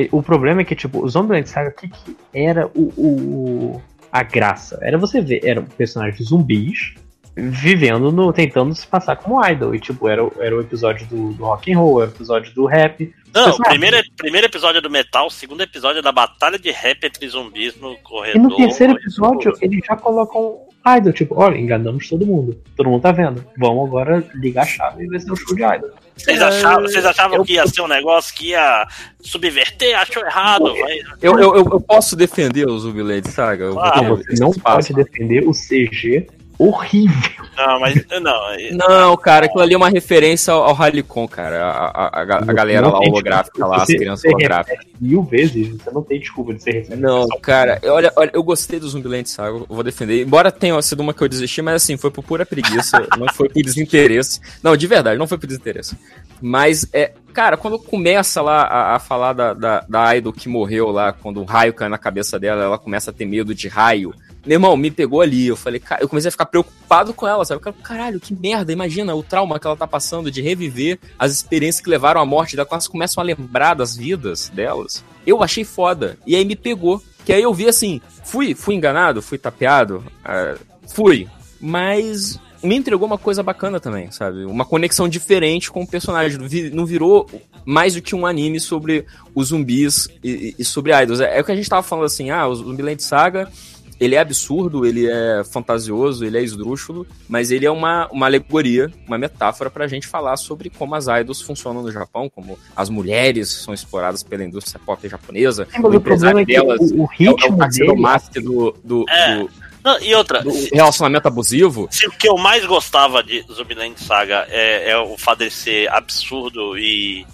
O 0.10 0.24
problema 0.24 0.62
é 0.62 0.64
que, 0.64 0.74
tipo, 0.74 1.04
o 1.04 1.10
Zombieland 1.10 1.50
Saga, 1.50 1.70
o 1.72 1.74
que, 1.74 1.90
que 1.90 2.16
era 2.34 2.68
o, 2.68 2.94
o- 2.96 3.82
a 4.10 4.24
graça? 4.24 4.80
Era 4.82 4.98
você 4.98 5.20
ver, 5.20 5.41
eram 5.46 5.66
personagens 5.66 6.30
zumbis 6.30 6.94
vivendo 7.36 8.10
no. 8.12 8.32
tentando 8.32 8.74
se 8.74 8.88
passar 8.88 9.18
como 9.18 9.46
idol. 9.46 9.76
E, 9.76 9.80
tipo, 9.82 10.08
era, 10.08 10.24
o- 10.24 10.32
era 10.40 10.56
o 10.56 10.62
episódio 10.62 11.06
do, 11.08 11.34
do 11.34 11.44
rock 11.44 11.74
and 11.74 11.78
roll, 11.78 12.02
era 12.04 12.10
o 12.10 12.14
episódio 12.14 12.54
do 12.54 12.66
rap. 12.66 13.14
Não, 13.34 13.51
o 13.51 13.64
primeiro, 13.64 13.97
primeiro 14.18 14.47
episódio 14.47 14.80
é 14.80 14.81
do 14.81 14.89
metal, 14.89 15.27
o 15.27 15.31
segundo 15.31 15.61
episódio 15.61 15.99
é 15.99 16.01
da 16.01 16.11
batalha 16.11 16.57
de 16.57 16.72
rap 16.72 17.03
entre 17.03 17.27
zumbis 17.27 17.76
no 17.80 17.93
E 17.93 17.97
corredor. 17.97 18.41
no 18.41 18.56
terceiro 18.56 18.93
episódio, 18.93 19.53
eles 19.61 19.85
já 19.85 19.95
colocam 19.95 20.61
idol, 20.97 21.14
tipo, 21.14 21.35
olha, 21.39 21.57
enganamos 21.57 22.07
todo 22.10 22.26
mundo. 22.26 22.60
Todo 22.76 22.89
mundo 22.89 23.01
tá 23.01 23.11
vendo. 23.11 23.43
Vamos 23.57 23.88
agora 23.88 24.23
ligar 24.35 24.64
a 24.64 24.65
chave 24.65 25.03
e 25.03 25.07
ver 25.07 25.19
se 25.22 25.30
é 25.30 25.34
um 25.34 25.35
show 25.35 25.56
de 25.56 25.64
idol. 25.64 25.89
Vocês 26.18 26.41
achavam, 26.41 26.81
vocês 26.84 27.06
achavam 27.06 27.38
eu- 27.38 27.45
que 27.45 27.53
ia 27.53 27.68
ser 27.68 27.81
um 27.81 27.88
negócio 27.88 28.34
que 28.35 28.49
ia 28.49 28.88
subverter? 29.22 29.97
Achou 29.99 30.23
errado. 30.26 30.73
Eu, 31.22 31.38
eu, 31.39 31.56
eu, 31.56 31.80
posso 31.81 32.15
defender 32.15 32.68
o 32.68 32.77
Zubilade 32.80 33.30
Saga? 33.30 33.65
Eu 33.65 33.73
vou 33.73 33.84
Ah, 33.84 33.91
ter 33.91 34.03
Então, 34.06 34.18
você 34.18 34.39
não 34.39 34.51
pode 34.51 34.93
defender 34.93 35.47
o 35.47 35.51
CG 35.53 36.27
horrível. 36.60 37.45
Não, 37.57 37.80
mas. 37.80 38.06
Não, 38.22 38.77
Não, 38.77 39.18
cara, 39.18 39.45
aquilo 39.48 39.61
ali 39.64 39.73
é 39.73 39.77
uma 39.77 39.90
referência 39.90 40.53
ao, 40.53 40.64
ao 40.64 40.73
Rallycon, 40.73 41.27
cara. 41.27 41.64
A, 41.65 41.69
a, 41.88 42.07
a, 42.07 42.22
a 42.22 42.53
galera 42.53 42.88
lá 42.88 42.99
holográfica 42.99 43.65
lá, 43.65 43.77
as 43.77 43.88
crianças 43.88 44.26
holográficas. 44.26 44.86
Mil 44.99 45.23
vezes, 45.23 45.69
você 45.69 45.91
não 45.91 46.02
tem 46.03 46.19
desculpa 46.19 46.53
de 46.53 46.61
ser 46.61 46.72
referência. 46.72 46.98
Não, 46.98 47.27
cara, 47.41 47.80
eu- 47.81 47.94
olha, 47.94 48.11
olha, 48.15 48.31
eu 48.34 48.44
gostei 48.44 48.80
do 48.80 48.88
Zumbiland 48.88 49.27
Saga, 49.30 49.57
eu 49.57 49.65
vou 49.68 49.84
defender. 49.84 50.22
Embora 50.22 50.52
tenha 50.52 50.80
sido 50.81 50.99
uma 50.99 51.14
que 51.14 51.22
eu 51.22 51.27
desisti, 51.30 51.61
mas 51.61 51.76
assim, 51.84 51.98
foi 51.98 52.11
por 52.11 52.23
pura 52.23 52.45
preguiça, 52.45 53.06
não 53.18 53.27
foi 53.34 53.49
por 53.49 53.61
desinteresse. 53.64 54.40
Não, 54.61 54.76
de 54.76 54.88
verdade, 54.88 55.18
não 55.18 55.27
foi 55.27 55.38
por 55.38 55.48
desinteresse. 55.48 55.98
Mas, 56.41 56.88
é, 56.94 57.11
cara, 57.34 57.57
quando 57.57 57.77
começa 57.80 58.41
lá 58.41 58.61
a, 58.64 58.95
a 58.95 58.99
falar 58.99 59.34
da, 59.34 59.53
da, 59.53 59.86
da 59.88 60.15
Idol 60.15 60.31
que 60.34 60.48
morreu 60.48 60.90
lá, 60.91 61.11
quando 61.14 61.41
um 61.41 61.45
raio 61.45 61.73
cai 61.73 61.90
na 61.90 61.98
cabeça 61.98 62.40
dela, 62.40 62.64
ela 62.64 62.77
começa 62.77 63.11
a 63.11 63.14
ter 63.14 63.26
medo 63.26 63.53
de 63.56 63.68
raio. 63.68 64.14
Meu 64.45 64.56
irmão, 64.56 64.76
me 64.78 64.90
pegou 64.90 65.22
ali. 65.22 65.48
Eu 65.48 65.56
falei, 65.56 65.80
cara, 65.80 66.02
eu 66.02 66.10
comecei 66.10 66.30
a 66.30 66.32
ficar 66.32 66.45
preocupado 66.45 67.14
com 67.14 67.28
ela, 67.28 67.44
sabe? 67.45 67.61
Eu, 67.66 67.74
Caralho, 67.74 68.20
que 68.20 68.34
merda. 68.34 68.72
Imagina 68.72 69.14
o 69.16 69.24
trauma 69.24 69.60
que 69.60 69.68
ela 69.68 69.76
tá 69.76 69.88
passando 69.88 70.32
de 70.32 70.41
reviver 70.41 70.99
as 71.18 71.32
experiências 71.32 71.84
que 71.84 71.90
levaram 71.90 72.22
à 72.22 72.26
morte 72.26 72.56
quando 72.56 72.72
elas 72.72 72.88
começam 72.88 73.22
a 73.22 73.26
lembrar 73.26 73.74
das 73.74 73.95
vidas 73.95 74.49
delas. 74.49 75.03
Eu 75.26 75.44
achei 75.44 75.64
foda. 75.64 76.18
E 76.26 76.36
aí 76.36 76.45
me 76.45 76.56
pegou. 76.56 77.02
Que 77.26 77.34
aí 77.34 77.44
eu 77.44 77.53
vi 77.53 77.68
assim, 77.68 78.02
fui, 78.24 78.56
fui 78.56 78.76
enganado, 78.76 79.22
fui 79.22 79.38
tapeado, 79.38 80.03
ah, 80.26 80.56
fui. 80.88 81.28
Mas 81.61 82.40
me 82.64 82.76
entregou 82.76 83.06
uma 83.06 83.18
coisa 83.18 83.44
bacana 83.44 83.80
também, 83.80 84.11
sabe? 84.11 84.45
Uma 84.45 84.66
conexão 84.66 85.07
diferente 85.07 85.72
com 85.72 85.84
o 85.84 85.88
personagem. 85.88 86.40
Não 86.74 86.86
virou 86.86 87.30
mais 87.66 87.94
do 87.94 88.02
que 88.02 88.16
um 88.16 88.26
anime 88.26 88.60
sobre 88.60 89.06
os 89.34 89.49
zumbis 89.49 90.10
e, 90.24 90.56
e 90.57 90.66
sobre 90.66 90.91
idols. 90.91 91.22
É, 91.22 91.38
é 91.38 91.41
o 91.41 91.44
que 91.44 91.52
a 91.52 91.56
gente 91.56 91.70
tava 91.70 91.84
falando 91.84 92.06
assim, 92.06 92.30
ah, 92.30 92.48
o 92.48 92.56
Zumbiland 92.56 93.02
Saga, 93.02 93.52
ele 93.99 94.15
é 94.15 94.19
absurdo, 94.19 94.85
ele 94.85 95.07
é 95.09 95.43
fantasioso, 95.43 96.23
ele 96.26 96.38
é 96.38 96.41
esdrúxulo, 96.43 97.05
mas 97.27 97.51
ele 97.51 97.65
é 97.65 97.71
uma, 97.71 98.07
uma 98.11 98.26
alegoria, 98.26 98.91
uma 99.07 99.17
metáfora 99.17 99.69
pra 99.69 99.88
gente 99.88 100.07
falar 100.07 100.38
sobre 100.38 100.69
como 100.69 100.95
as 100.95 101.07
idols 101.07 101.41
funcionam 101.41 101.81
no 101.81 101.91
Japão, 101.91 102.30
como 102.30 102.57
as 102.76 102.89
mulheres 102.89 103.49
são 103.49 103.73
exploradas 103.73 104.23
pela 104.23 104.43
indústria 104.43 104.80
pop 104.85 105.07
japonesa, 105.07 105.67
o 105.84 105.93
é 106.39 106.45
delas 106.45 106.91
o, 106.91 107.03
o 107.03 107.09
é 107.19 107.30
o, 107.30 107.30
é 107.30 107.30
o 107.30 107.35
ritmo 107.35 107.57
parceiro 107.57 107.91
dele. 107.91 108.01
master 108.01 108.43
do, 108.43 108.76
do, 108.84 109.05
É. 109.09 109.35
do- 109.38 109.49
Não, 109.84 109.99
e 110.01 110.13
outra, 110.15 110.41
do 110.41 110.51
relacionamento 110.73 111.27
abusivo. 111.27 111.88
se 111.91 112.07
o 112.07 112.11
que 112.11 112.27
eu 112.27 112.38
mais 112.38 112.65
gostava 112.65 113.21
de 113.23 113.43
Zumbiland 113.51 113.95
Saga 114.01 114.45
é, 114.49 114.91
é 114.91 114.97
o 114.97 115.17
fato 115.17 115.39
dele 115.39 115.51
ser 115.51 115.89
absurdo 115.89 116.77
e 116.77 117.26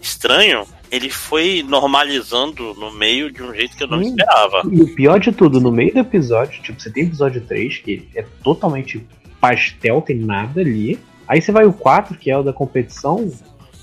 estranho, 0.00 0.66
ele 0.94 1.10
foi 1.10 1.64
normalizando 1.66 2.72
no 2.74 2.92
meio 2.92 3.30
de 3.30 3.42
um 3.42 3.52
jeito 3.52 3.76
que 3.76 3.82
eu 3.82 3.88
não 3.88 3.98
Sim. 3.98 4.10
esperava. 4.10 4.62
E 4.70 4.80
o 4.80 4.94
pior 4.94 5.18
de 5.18 5.32
tudo, 5.32 5.60
no 5.60 5.72
meio 5.72 5.92
do 5.92 5.98
episódio, 5.98 6.62
tipo, 6.62 6.80
você 6.80 6.88
tem 6.88 7.04
episódio 7.04 7.40
3, 7.40 7.78
que 7.78 8.08
é 8.14 8.24
totalmente 8.42 9.04
pastel, 9.40 10.00
tem 10.00 10.16
nada 10.16 10.60
ali. 10.60 10.98
Aí 11.26 11.40
você 11.40 11.50
vai 11.50 11.64
o 11.64 11.72
4, 11.72 12.16
que 12.16 12.30
é 12.30 12.38
o 12.38 12.42
da 12.44 12.52
competição, 12.52 13.32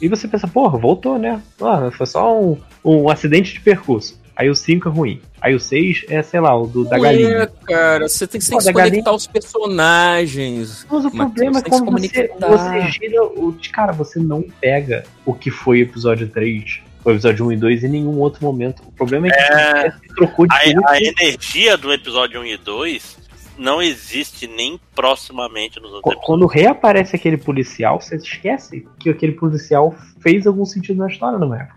e 0.01 0.07
você 0.07 0.27
pensa, 0.27 0.47
porra, 0.47 0.77
voltou, 0.77 1.19
né? 1.19 1.41
Ah, 1.61 1.91
foi 1.91 2.05
só 2.05 2.39
um, 2.39 2.57
um 2.83 3.09
acidente 3.09 3.53
de 3.53 3.59
percurso. 3.59 4.19
Aí 4.35 4.49
o 4.49 4.55
5 4.55 4.87
é 4.87 4.91
ruim. 4.91 5.21
Aí 5.41 5.53
o 5.53 5.59
6 5.59 6.05
é, 6.07 6.23
sei 6.23 6.39
lá, 6.39 6.57
o 6.57 6.65
do, 6.65 6.85
da 6.85 6.95
Não 6.95 7.03
galinha. 7.03 7.29
É, 7.29 7.49
cara, 7.67 8.07
você 8.07 8.25
tem, 8.25 8.39
Pô, 8.39 8.57
que 8.57 8.63
se 8.63 8.73
conectar 8.73 9.09
aos 9.11 9.27
personagens. 9.27 10.87
Mas 10.89 11.05
o 11.05 11.15
Matheus, 11.15 11.17
problema 11.17 11.59
é 11.59 11.61
quando 11.61 11.91
você, 11.91 12.31
você 12.39 12.91
gira 12.91 13.23
o. 13.23 13.55
Cara, 13.71 13.91
você 13.91 14.19
não 14.19 14.41
pega 14.41 15.03
o 15.25 15.33
que 15.33 15.51
foi 15.51 15.81
o 15.81 15.83
episódio 15.83 16.27
3, 16.27 16.81
o 17.03 17.11
episódio 17.11 17.45
1 17.47 17.51
e 17.53 17.57
2 17.57 17.83
em 17.83 17.87
nenhum 17.89 18.19
outro 18.19 18.43
momento. 18.43 18.81
O 18.87 18.91
problema 18.91 19.27
é 19.27 19.31
que 19.31 19.39
É. 19.39 19.91
você 19.91 20.07
trocou 20.15 20.47
de 20.47 20.53
A, 20.55 20.89
a 20.91 20.97
energia 21.01 21.77
do 21.77 21.91
episódio 21.91 22.39
1 22.41 22.45
e 22.45 22.57
2 22.57 23.17
não 23.57 23.81
existe 23.81 24.47
nem 24.47 24.79
proximamente 24.95 25.79
nos 25.79 25.91
outros 25.91 26.01
Qu- 26.03 26.09
episódios. 26.11 26.25
Quando 26.25 26.45
reaparece 26.47 27.15
aquele 27.15 27.37
policial, 27.37 27.99
você 28.01 28.15
esquece 28.15 28.87
que 28.99 29.09
aquele 29.09 29.33
policial 29.33 29.93
fez 30.19 30.45
algum 30.47 30.65
sentido 30.65 30.97
na 30.97 31.07
história, 31.07 31.37
não 31.37 31.53
é? 31.53 31.67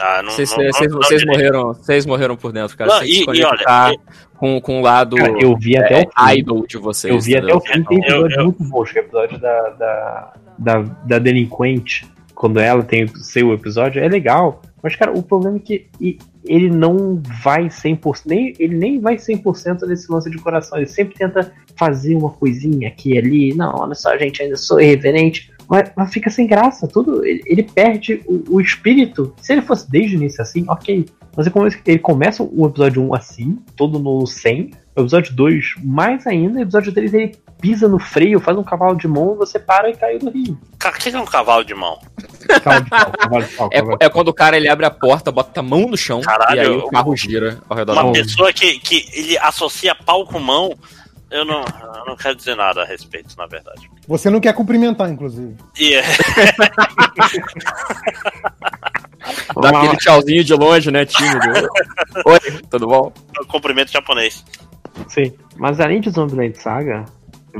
Ah, 0.00 0.22
não, 0.22 0.30
Vocês, 0.32 0.50
não- 0.50 0.56
vocês- 0.56 0.90
não- 0.92 0.98
vocês 0.98 1.24
não- 1.24 1.32
morreram, 1.32 1.74
vocês 1.74 2.06
morreram 2.06 2.36
por 2.36 2.50
dentro, 2.52 2.76
cara. 2.76 2.90
Não, 2.96 3.04
e- 3.04 3.24
e 3.24 3.44
olha, 3.44 3.94
com, 4.36 4.58
com 4.60 4.80
o 4.80 4.82
lado 4.82 5.16
Cara, 5.16 5.34
eu 5.40 5.54
vi 5.56 5.76
até 5.76 6.00
é, 6.00 6.04
o 6.04 6.26
fim. 6.28 6.38
idol 6.38 6.66
de 6.66 6.78
vocês. 6.78 7.12
Eu 7.14 7.20
vi 7.20 7.36
até 7.36 7.52
entendeu? 7.52 7.56
o 7.58 7.60
fim, 7.60 7.84
tem 7.84 7.98
Eu- 7.98 8.02
episódios 8.26 8.38
eu- 8.38 8.44
muito 8.44 8.96
é 8.96 9.00
o 9.00 9.02
episódio 9.04 9.38
da, 9.38 9.68
da, 9.70 10.32
da, 10.58 10.78
da 11.04 11.18
delinquente, 11.18 12.06
quando 12.42 12.58
ela 12.58 12.82
tem 12.82 13.04
o 13.04 13.18
seu 13.18 13.52
episódio, 13.52 14.02
é 14.02 14.08
legal. 14.08 14.62
Mas, 14.82 14.96
cara, 14.96 15.16
o 15.16 15.22
problema 15.22 15.58
é 15.58 15.60
que 15.60 15.86
ele 16.44 16.68
não 16.68 17.22
vai 17.40 17.68
100%, 17.68 18.22
nem, 18.26 18.52
ele 18.58 18.76
nem 18.76 18.98
vai 18.98 19.14
100% 19.14 19.86
nesse 19.86 20.10
lance 20.10 20.28
de 20.28 20.38
coração. 20.38 20.76
Ele 20.76 20.88
sempre 20.88 21.14
tenta 21.14 21.52
fazer 21.76 22.16
uma 22.16 22.30
coisinha 22.30 22.88
aqui 22.88 23.12
e 23.12 23.18
ali. 23.18 23.54
Não, 23.54 23.72
olha 23.76 23.94
só, 23.94 24.18
gente, 24.18 24.42
ainda 24.42 24.56
sou 24.56 24.80
irreverente. 24.80 25.52
Mas, 25.70 25.92
mas 25.96 26.12
fica 26.12 26.30
sem 26.30 26.48
graça, 26.48 26.88
tudo. 26.88 27.24
Ele, 27.24 27.42
ele 27.46 27.62
perde 27.62 28.20
o, 28.26 28.56
o 28.56 28.60
espírito. 28.60 29.32
Se 29.40 29.52
ele 29.52 29.62
fosse 29.62 29.88
desde 29.88 30.16
o 30.16 30.18
início 30.18 30.42
assim, 30.42 30.64
ok. 30.66 31.06
Mas 31.36 31.46
ele 31.46 31.52
começa, 31.52 31.78
ele 31.86 31.98
começa 31.98 32.42
o 32.42 32.66
episódio 32.66 33.02
1 33.02 33.14
assim, 33.14 33.58
todo 33.76 33.98
no 33.98 34.26
100. 34.26 34.70
O 34.94 35.00
episódio 35.00 35.34
2, 35.34 35.74
mais 35.82 36.26
ainda. 36.26 36.58
O 36.58 36.62
episódio 36.62 36.92
3, 36.92 37.14
ele 37.14 37.36
pisa 37.60 37.88
no 37.88 37.98
freio, 37.98 38.40
faz 38.40 38.58
um 38.58 38.62
cavalo 38.64 38.96
de 38.96 39.08
mão, 39.08 39.36
você 39.36 39.58
para 39.58 39.88
e 39.88 39.96
cai 39.96 40.18
no 40.20 40.30
rio. 40.30 40.58
Cara, 40.78 40.96
o 40.96 40.98
que 40.98 41.08
é 41.08 41.18
um 41.20 41.24
cavalo 41.24 41.64
de 41.64 41.74
mão? 41.74 41.98
Cavalo 42.62 42.84
de 42.84 42.90
pau, 42.90 43.12
cavalo 43.12 43.44
de 43.44 43.54
pau, 43.54 43.68
É, 43.72 43.78
cavalo 43.78 43.98
é 44.00 44.08
quando 44.10 44.28
o 44.28 44.34
cara 44.34 44.56
ele 44.56 44.68
abre 44.68 44.84
a 44.84 44.90
porta, 44.90 45.30
bota 45.30 45.60
a 45.60 45.62
mão 45.62 45.86
no 45.88 45.96
chão 45.96 46.20
Caralho, 46.20 46.56
e 46.56 46.60
aí 46.60 46.68
o 46.68 46.88
carro 46.88 47.16
gira 47.16 47.58
ao 47.68 47.76
redor 47.76 47.94
da 47.94 48.00
Uma 48.00 48.04
mão. 48.04 48.12
pessoa 48.12 48.52
que, 48.52 48.78
que 48.80 49.06
ele 49.14 49.38
associa 49.38 49.94
pau 49.94 50.26
com 50.26 50.40
mão, 50.40 50.74
eu 51.30 51.44
não, 51.44 51.60
eu 51.62 52.04
não 52.04 52.16
quero 52.16 52.34
dizer 52.34 52.56
nada 52.56 52.82
a 52.82 52.84
respeito, 52.84 53.34
na 53.38 53.46
verdade. 53.46 53.88
Você 54.06 54.28
não 54.28 54.40
quer 54.40 54.52
cumprimentar, 54.52 55.08
inclusive. 55.08 55.56
E 55.78 55.94
é, 55.94 56.02
Dá 59.60 59.68
aquele 59.70 59.96
tchauzinho 59.96 60.44
de 60.44 60.54
longe, 60.54 60.90
né, 60.90 61.04
tímido. 61.04 61.68
Oi, 62.26 62.62
tudo 62.70 62.86
bom? 62.86 63.12
um 63.40 63.46
cumprimento 63.46 63.92
japonês. 63.92 64.44
Sim. 65.08 65.32
Mas 65.56 65.80
além 65.80 66.00
de 66.00 66.10
Zombieland 66.10 66.58
Saga, 66.58 67.04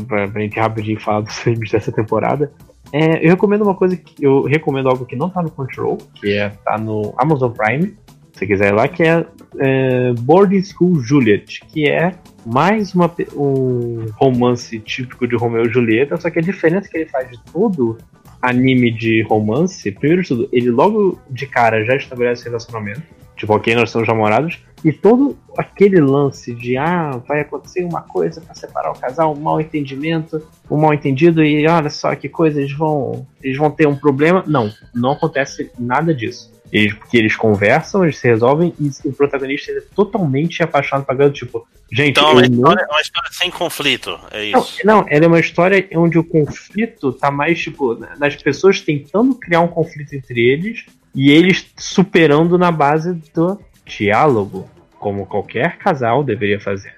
pra, 0.07 0.29
pra 0.29 0.41
gente 0.43 0.59
rapidinho 0.59 1.01
falar 1.01 1.21
dos 1.21 1.37
filmes 1.39 1.71
dessa 1.71 1.93
temporada, 1.93 2.53
é, 2.93 3.25
eu 3.25 3.31
recomendo 3.31 3.63
uma 3.63 3.75
coisa 3.75 3.97
que 3.97 4.25
eu 4.25 4.43
recomendo 4.43 4.89
algo 4.89 5.07
que 5.07 5.17
não 5.17 5.31
tá 5.31 5.43
no 5.43 5.51
Control, 5.51 5.97
que 6.15 6.35
é 6.35 6.51
tá 6.65 6.77
no 6.77 7.15
Amazon 7.17 7.51
Prime, 7.51 7.97
se 8.33 8.41
você 8.41 8.47
quiser 8.47 8.69
ir 8.69 8.75
lá, 8.75 8.89
que 8.89 9.03
é, 9.03 9.27
é 9.59 10.13
Boarding 10.21 10.63
School 10.63 11.01
Juliet, 11.01 11.61
que 11.69 11.89
é 11.89 12.15
mais 12.45 12.95
uma, 12.95 13.11
um 13.35 14.07
romance 14.15 14.79
típico 14.81 15.27
de 15.27 15.37
Romeu 15.37 15.65
e 15.65 15.71
Julieta, 15.71 16.17
só 16.19 16.29
que 16.29 16.39
a 16.39 16.43
diferença 16.43 16.89
que 16.89 16.99
ele 16.99 17.07
faz 17.07 17.31
de 17.31 17.39
todo 17.53 17.97
anime 18.43 18.91
de 18.91 19.23
romance, 19.23 19.91
primeiro 19.93 20.23
de 20.23 20.29
tudo, 20.29 20.49
ele 20.53 20.71
logo 20.71 21.19
de 21.31 21.47
cara 21.47 21.85
já 21.85 21.95
estabelece 21.95 22.45
relacionamento, 22.45 23.03
tipo, 23.37 23.55
ok, 23.55 23.75
nós 23.75 23.91
somos 23.91 24.09
namorados, 24.09 24.59
e 24.85 24.93
todo 24.93 25.37
aquele 25.57 26.01
lance 26.01 26.55
de 26.55 26.77
ah, 26.77 27.21
vai 27.27 27.41
acontecer 27.41 27.85
uma 27.85 28.03
coisa 28.03 28.41
pra 28.41 28.55
separar 28.55 28.91
o 28.91 28.99
casal, 28.99 29.33
um 29.33 29.41
mal 29.41 29.61
entendimento, 29.61 30.43
um 30.71 30.77
mal 30.77 30.93
entendido 30.93 31.43
e 31.45 31.67
olha 31.67 31.91
só 31.91 32.15
que 32.15 32.29
coisa, 32.29 32.61
eles 32.61 32.73
vão, 32.73 33.27
eles 33.43 33.57
vão 33.57 33.71
ter 33.71 33.87
um 33.87 33.97
problema. 33.97 34.43
Não, 34.47 34.73
não 34.95 35.13
acontece 35.13 35.71
nada 35.79 36.15
disso. 36.15 36.51
Eles, 36.73 36.95
porque 36.95 37.19
eles 37.19 37.37
conversam, 37.37 38.03
eles 38.03 38.17
se 38.17 38.27
resolvem 38.27 38.73
e 38.81 38.91
o 39.07 39.13
protagonista 39.13 39.71
é 39.71 39.83
totalmente 39.95 40.63
apaixonado 40.63 41.05
pra 41.05 41.15
garota, 41.15 41.37
tipo, 41.37 41.69
gente, 41.93 42.13
Então 42.13 42.31
é 42.31 42.33
uma 42.33 42.45
eu 42.45 42.49
não 42.49 42.57
história, 42.57 42.87
uma 42.91 43.01
história 43.03 43.31
sem 43.31 43.51
conflito, 43.51 44.19
é 44.31 44.51
não, 44.51 44.61
isso. 44.61 44.79
não, 44.83 45.05
ela 45.07 45.25
é 45.27 45.29
uma 45.29 45.39
história 45.39 45.87
onde 45.95 46.19
o 46.19 46.25
conflito 46.25 47.13
tá 47.13 47.31
mais, 47.31 47.61
tipo, 47.61 47.95
nas 48.19 48.37
pessoas 48.37 48.81
tentando 48.81 49.35
criar 49.35 49.61
um 49.61 49.69
conflito 49.69 50.15
entre 50.15 50.41
eles 50.41 50.87
e 51.15 51.31
eles 51.31 51.67
superando 51.77 52.57
na 52.57 52.73
base 52.73 53.13
do 53.35 53.61
diálogo, 53.85 54.69
como 54.99 55.27
qualquer 55.27 55.79
casal 55.79 56.23
deveria 56.23 56.61
fazer. 56.61 56.95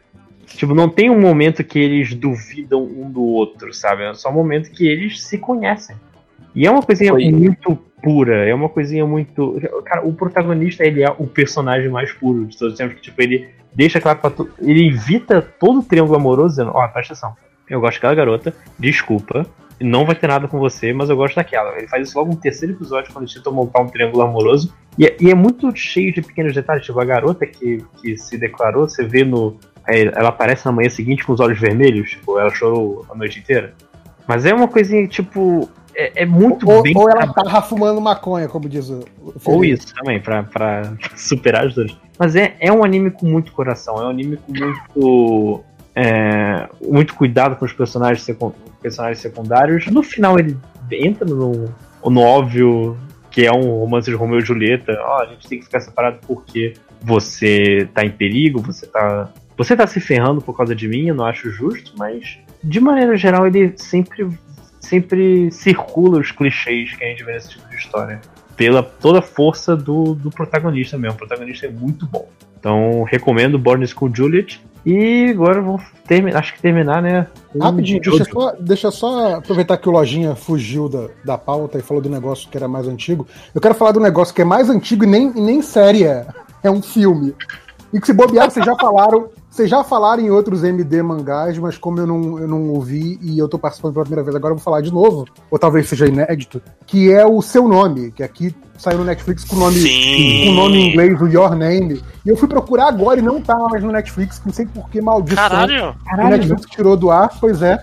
Tipo, 0.47 0.75
não 0.75 0.89
tem 0.89 1.11
um 1.11 1.21
momento 1.21 1.65
que 1.65 1.79
eles 1.79 2.15
duvidam 2.15 2.83
um 2.83 3.11
do 3.11 3.23
outro, 3.23 3.73
sabe? 3.73 4.05
É 4.05 4.15
só 4.15 4.31
um 4.31 4.35
momento 4.35 4.71
que 4.71 4.87
eles 4.87 5.23
se 5.23 5.39
conhecem. 5.39 5.97
E 6.55 6.67
é 6.67 6.71
uma 6.71 6.83
coisinha 6.83 7.11
Foi. 7.11 7.33
muito 7.33 7.77
pura, 8.03 8.47
é 8.47 8.55
uma 8.55 8.69
coisinha 8.69 9.05
muito. 9.05 9.61
Cara, 9.85 10.07
o 10.07 10.13
protagonista, 10.13 10.85
ele 10.85 11.03
é 11.03 11.11
o 11.11 11.27
personagem 11.27 11.89
mais 11.89 12.13
puro 12.13 12.45
de 12.45 12.57
todos 12.57 12.75
os 12.75 12.79
tempos, 12.79 13.01
tipo, 13.01 13.21
ele 13.21 13.49
deixa 13.75 14.01
claro 14.01 14.19
pra 14.19 14.31
tu... 14.31 14.49
Ele 14.61 14.89
evita 14.89 15.43
todo 15.43 15.81
o 15.81 15.83
triângulo 15.83 16.17
amoroso 16.17 16.51
dizendo, 16.51 16.71
ó, 16.75 16.87
presta 16.87 17.15
atenção. 17.15 17.35
Eu 17.69 17.81
gosto 17.81 17.97
daquela 17.97 18.15
garota, 18.15 18.55
desculpa, 18.79 19.47
não 19.85 20.05
vai 20.05 20.15
ter 20.15 20.27
nada 20.27 20.49
com 20.49 20.59
você, 20.59 20.93
mas 20.93 21.11
eu 21.11 21.17
gosto 21.17 21.37
daquela. 21.37 21.77
Ele 21.77 21.87
faz 21.87 22.09
isso 22.09 22.19
logo 22.19 22.31
no 22.33 22.37
terceiro 22.37 22.75
episódio, 22.75 23.13
quando 23.13 23.25
eles 23.25 23.35
tentam 23.35 23.53
montar 23.53 23.81
um 23.83 23.87
triângulo 23.87 24.23
amoroso. 24.23 24.75
E 24.99 25.07
é, 25.07 25.17
e 25.21 25.31
é 25.31 25.35
muito 25.35 25.75
cheio 25.77 26.13
de 26.13 26.23
pequenos 26.23 26.55
detalhes. 26.55 26.85
Tipo, 26.87 27.01
a 27.01 27.05
garota 27.05 27.47
que, 27.47 27.85
que 28.01 28.17
se 28.17 28.37
declarou, 28.39 28.89
você 28.89 29.05
vê 29.05 29.25
no. 29.25 29.57
é, 29.87 30.03
Ela 30.07 30.29
aparece 30.31 30.65
na 30.67 30.73
manhã 30.73 30.89
seguinte 30.89 31.25
com 31.25 31.33
os 31.33 31.41
olhos 31.41 31.61
vermelhos, 31.61 32.11
tipo, 32.11 32.39
ela 32.39 32.51
chorou 32.51 33.05
a 33.11 33.15
noite 33.15 33.39
inteira. 33.41 33.75
Mas 34.27 34.45
é 34.47 34.55
uma 34.55 34.67
coisinha, 34.69 35.07
tipo. 35.07 35.69
É, 35.97 36.23
é 36.23 36.27
muito 36.27 36.69
Ou, 36.69 36.83
bem. 36.83 36.93
ou 36.97 37.09
ela 37.09 37.33
tava 37.33 37.63
fumando 37.63 38.01
maconha, 38.01 38.49
como 38.49 38.69
diz 38.69 38.91
o, 38.91 39.05
o 39.23 39.33
Ou 39.45 39.61
Felipe. 39.61 39.75
isso 39.75 39.95
também, 39.95 40.21
pra, 40.21 40.43
pra 40.43 40.93
superar 41.15 41.67
as 41.67 41.75
dores. 41.75 41.97
Mas 42.19 42.35
é, 42.35 42.57
é 42.59 42.73
um 42.73 42.83
anime 42.85 43.13
com 43.13 43.27
muito 43.27 43.53
coração, 43.53 43.97
é 44.03 44.07
um 44.07 44.09
anime 44.11 44.37
com 44.39 44.53
muito. 44.53 45.65
É, 45.95 46.69
muito 46.83 47.15
cuidado 47.15 47.57
com 47.57 47.65
os 47.65 47.73
personagens, 47.73 48.27
personagens 48.83 49.21
secundários. 49.21 49.87
No 49.87 50.03
final 50.03 50.39
ele 50.39 50.57
entra 50.91 51.25
no, 51.25 51.73
no 52.05 52.21
óbvio 52.21 52.97
que 53.31 53.47
é 53.47 53.53
um 53.53 53.81
romance 53.81 54.11
de 54.11 54.17
Romeu 54.17 54.39
e 54.39 54.45
Julieta. 54.45 54.93
Ó, 55.01 55.23
a 55.23 55.27
gente 55.27 55.49
tem 55.49 55.59
que 55.59 55.65
ficar 55.65 55.81
separado 55.81 56.19
porque 56.27 56.75
você 57.01 57.89
tá 57.93 58.05
em 58.05 58.11
perigo, 58.11 58.61
você 58.61 58.87
tá. 58.87 59.31
Você 59.57 59.77
tá 59.77 59.87
se 59.87 60.01
ferrando 60.01 60.41
por 60.41 60.57
causa 60.57 60.75
de 60.75 60.89
mim, 60.89 61.09
eu 61.09 61.15
não 61.15 61.25
acho 61.25 61.49
justo, 61.49 61.93
mas 61.97 62.39
de 62.63 62.81
maneira 62.81 63.17
geral 63.17 63.47
ele 63.47 63.73
sempre 63.77 64.29
sempre 64.81 65.51
circula 65.51 66.19
os 66.19 66.33
clichês 66.33 66.95
que 66.95 67.05
a 67.05 67.07
gente 67.07 67.25
vê 67.25 67.33
nesse 67.33 67.51
tipo 67.51 67.69
de 67.69 67.77
história 67.77 68.21
pela 68.57 68.83
toda 68.83 69.19
a 69.19 69.23
força 69.23 69.77
do, 69.77 70.15
do 70.15 70.31
protagonista 70.31 70.97
mesmo. 70.97 71.15
O 71.15 71.19
protagonista 71.19 71.67
é 71.67 71.71
muito 71.71 72.07
bom. 72.07 72.29
Então, 72.59 73.03
recomendo 73.03 73.59
Born 73.59 73.87
School 73.87 74.15
Juliet. 74.15 74.61
E 74.87 75.31
agora 75.31 75.63
vamos 75.63 75.83
terminar, 76.07 76.41
acho 76.41 76.55
que 76.55 76.61
terminar, 76.61 77.01
né? 77.01 77.27
Rapidinho, 77.59 78.01
deixa 78.03 78.25
só, 78.25 78.53
deixa 78.61 78.91
só 78.91 79.37
aproveitar 79.37 79.79
que 79.79 79.89
o 79.89 79.93
Lojinha 79.93 80.35
fugiu 80.35 80.91
da, 80.91 81.09
da 81.25 81.39
pauta 81.39 81.79
e 81.79 81.83
falou 81.83 82.03
do 82.03 82.11
negócio 82.11 82.51
que 82.51 82.57
era 82.57 82.69
mais 82.69 82.87
antigo. 82.87 83.27
Eu 83.55 83.63
quero 83.63 83.75
falar 83.75 83.93
do 83.93 84.01
negócio 84.01 84.35
que 84.35 84.43
é 84.43 84.45
mais 84.45 84.69
antigo 84.69 85.05
e 85.05 85.07
nem, 85.07 85.33
e 85.35 85.41
nem 85.41 85.63
série 85.63 86.05
é. 86.05 86.27
É 86.63 86.71
um 86.71 86.83
filme. 86.83 87.35
E 87.95 88.01
que 88.01 88.09
se 88.09 88.13
bobear, 88.13 88.51
vocês 88.51 88.67
já 88.67 88.75
falaram. 88.75 89.29
Vocês 89.49 89.71
já 89.71 89.85
falaram 89.85 90.21
em 90.21 90.29
outros 90.29 90.65
MD 90.65 91.01
mangás, 91.01 91.57
mas 91.59 91.79
como 91.79 92.01
eu 92.01 92.07
não, 92.09 92.41
eu 92.41 92.49
não 92.49 92.71
ouvi 92.71 93.21
e 93.23 93.39
eu 93.39 93.49
tô 93.49 93.57
participando 93.57 93.93
pela 93.93 94.05
primeira 94.05 94.25
vez 94.25 94.35
agora, 94.35 94.51
eu 94.51 94.57
vou 94.57 94.65
falar 94.65 94.81
de 94.81 94.93
novo, 94.93 95.27
ou 95.49 95.57
talvez 95.61 95.89
seja 95.89 96.09
inédito, 96.09 96.61
que 96.85 97.13
é 97.13 97.25
o 97.25 97.41
seu 97.41 97.69
nome, 97.69 98.11
que 98.11 98.25
aqui 98.25 98.53
saiu 98.77 98.99
no 98.99 99.05
Netflix 99.05 99.45
com 99.45 99.55
o 99.55 99.61
nome, 99.61 99.77
Sim. 99.77 100.47
com 100.47 100.51
o 100.51 100.55
nome 100.57 100.79
em 100.79 100.91
inglês, 100.91 101.23
o 101.23 101.29
Your 101.29 101.55
Name. 101.55 102.03
E 102.27 102.29
eu 102.29 102.37
fui 102.37 102.49
procurar 102.49 102.89
agora 102.89 103.21
e 103.21 103.23
não 103.23 103.41
tá 103.41 103.57
mais 103.71 103.81
no 103.81 103.93
Netflix, 103.93 104.43
não 104.45 104.53
sei 104.53 104.67
por 104.67 104.91
que 104.91 105.01
maldição. 105.01 105.49
Caralho! 105.49 105.95
O 106.15 106.29
Netflix 106.31 106.67
tirou 106.67 106.97
do 106.97 107.13
ar, 107.13 107.31
pois 107.41 107.63
é. 107.63 107.79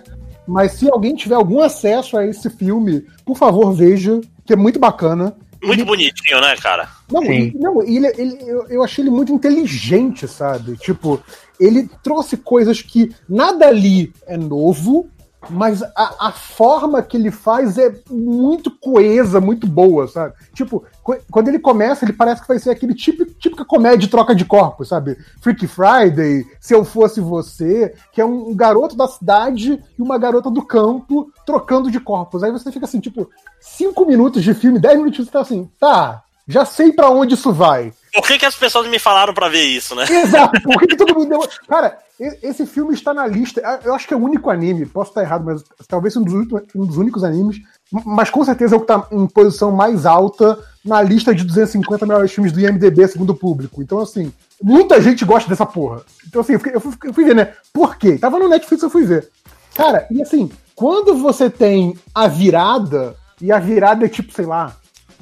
Mas 0.45 0.73
se 0.73 0.91
alguém 0.91 1.15
tiver 1.15 1.35
algum 1.35 1.61
acesso 1.61 2.17
a 2.17 2.27
esse 2.27 2.49
filme, 2.49 3.05
por 3.25 3.37
favor, 3.37 3.71
veja, 3.71 4.19
que 4.45 4.51
é 4.51 4.57
muito 4.57 4.77
bacana. 4.77 5.33
Muito 5.63 5.85
bonitinho, 5.85 6.41
né, 6.41 6.55
cara? 6.57 6.89
Não, 7.11 7.21
Sim. 7.21 7.31
e- 7.53 7.57
não 7.57 7.81
ele, 7.83 8.07
ele, 8.17 8.37
eu, 8.47 8.67
eu 8.67 8.83
achei 8.83 9.03
ele 9.03 9.11
muito 9.11 9.31
inteligente, 9.31 10.27
sabe? 10.27 10.75
Tipo, 10.77 11.21
ele 11.59 11.89
trouxe 12.03 12.37
coisas 12.37 12.81
que 12.81 13.13
nada 13.29 13.67
ali 13.67 14.11
é 14.25 14.35
novo, 14.37 15.09
mas 15.49 15.81
a, 15.81 16.27
a 16.27 16.31
forma 16.31 17.01
que 17.01 17.17
ele 17.17 17.31
faz 17.31 17.77
é 17.77 17.93
muito 18.09 18.69
coesa, 18.69 19.41
muito 19.41 19.65
boa, 19.65 20.07
sabe? 20.07 20.35
Tipo, 20.53 20.83
quando 21.29 21.47
ele 21.47 21.59
começa, 21.59 22.05
ele 22.05 22.13
parece 22.13 22.41
que 22.41 22.47
vai 22.47 22.59
ser 22.59 22.69
aquele 22.69 22.93
tipo, 22.93 23.25
típica 23.25 23.65
comédia 23.65 23.97
de 23.99 24.07
troca 24.07 24.35
de 24.35 24.45
corpos, 24.45 24.89
sabe? 24.89 25.17
Freaky 25.41 25.67
Friday, 25.67 26.45
Se 26.59 26.73
Eu 26.73 26.85
Fosse 26.85 27.19
Você, 27.19 27.93
que 28.11 28.21
é 28.21 28.25
um, 28.25 28.49
um 28.49 28.55
garoto 28.55 28.95
da 28.95 29.07
cidade 29.07 29.81
e 29.97 30.01
uma 30.01 30.17
garota 30.17 30.49
do 30.49 30.63
campo 30.63 31.31
trocando 31.45 31.89
de 31.89 31.99
corpos. 31.99 32.43
Aí 32.43 32.51
você 32.51 32.71
fica 32.71 32.85
assim, 32.85 32.99
tipo, 32.99 33.29
cinco 33.59 34.05
minutos 34.05 34.43
de 34.43 34.53
filme, 34.53 34.79
dez 34.79 34.97
minutos, 34.97 35.25
você 35.25 35.31
tá 35.31 35.41
assim, 35.41 35.69
tá, 35.79 36.23
já 36.51 36.65
sei 36.65 36.91
pra 36.91 37.09
onde 37.09 37.33
isso 37.35 37.51
vai. 37.53 37.93
Por 38.13 38.27
que, 38.27 38.37
que 38.37 38.45
as 38.45 38.55
pessoas 38.55 38.87
me 38.89 38.99
falaram 38.99 39.33
pra 39.33 39.47
ver 39.47 39.63
isso, 39.63 39.95
né? 39.95 40.03
Exato, 40.09 40.59
por 40.63 40.77
que, 40.79 40.87
que 40.87 40.97
todo 40.97 41.15
mundo 41.15 41.29
deu. 41.29 41.47
Cara, 41.67 41.97
esse 42.43 42.65
filme 42.65 42.93
está 42.93 43.13
na 43.13 43.25
lista. 43.25 43.61
Eu 43.83 43.95
acho 43.95 44.07
que 44.07 44.13
é 44.13 44.17
o 44.17 44.21
único 44.23 44.49
anime, 44.49 44.85
posso 44.85 45.11
estar 45.11 45.21
errado, 45.21 45.45
mas 45.45 45.63
talvez 45.87 46.15
um 46.17 46.23
dos, 46.23 46.33
últimos- 46.33 46.63
um 46.75 46.85
dos 46.85 46.97
únicos 46.97 47.23
animes, 47.23 47.57
mas 48.05 48.29
com 48.29 48.43
certeza 48.43 48.75
é 48.75 48.77
o 48.77 48.81
que 48.81 48.91
está 48.91 49.07
em 49.11 49.25
posição 49.27 49.71
mais 49.71 50.05
alta 50.05 50.59
na 50.83 51.01
lista 51.01 51.33
de 51.33 51.43
250 51.45 52.05
melhores 52.05 52.31
filmes 52.31 52.51
do 52.51 52.59
IMDB, 52.59 53.07
segundo 53.07 53.29
o 53.31 53.35
público. 53.35 53.81
Então, 53.81 53.99
assim, 53.99 54.31
muita 54.61 54.99
gente 55.01 55.23
gosta 55.23 55.49
dessa 55.49 55.65
porra. 55.65 56.01
Então, 56.27 56.41
assim, 56.41 56.53
eu, 56.53 56.59
fiquei- 56.59 56.75
eu 56.75 56.81
fui, 56.81 56.93
eu 57.05 57.13
fui 57.13 57.23
ver, 57.23 57.35
né? 57.35 57.53
Por 57.71 57.95
quê? 57.95 58.17
Tava 58.17 58.37
no 58.37 58.49
Netflix, 58.49 58.83
eu 58.83 58.89
fui 58.89 59.05
ver. 59.05 59.29
Cara, 59.73 60.05
e 60.11 60.21
assim, 60.21 60.51
quando 60.75 61.15
você 61.15 61.49
tem 61.49 61.95
a 62.13 62.27
virada, 62.27 63.15
e 63.39 63.51
a 63.51 63.57
virada 63.59 64.05
é 64.05 64.09
tipo, 64.09 64.33
sei 64.33 64.45
lá, 64.45 64.75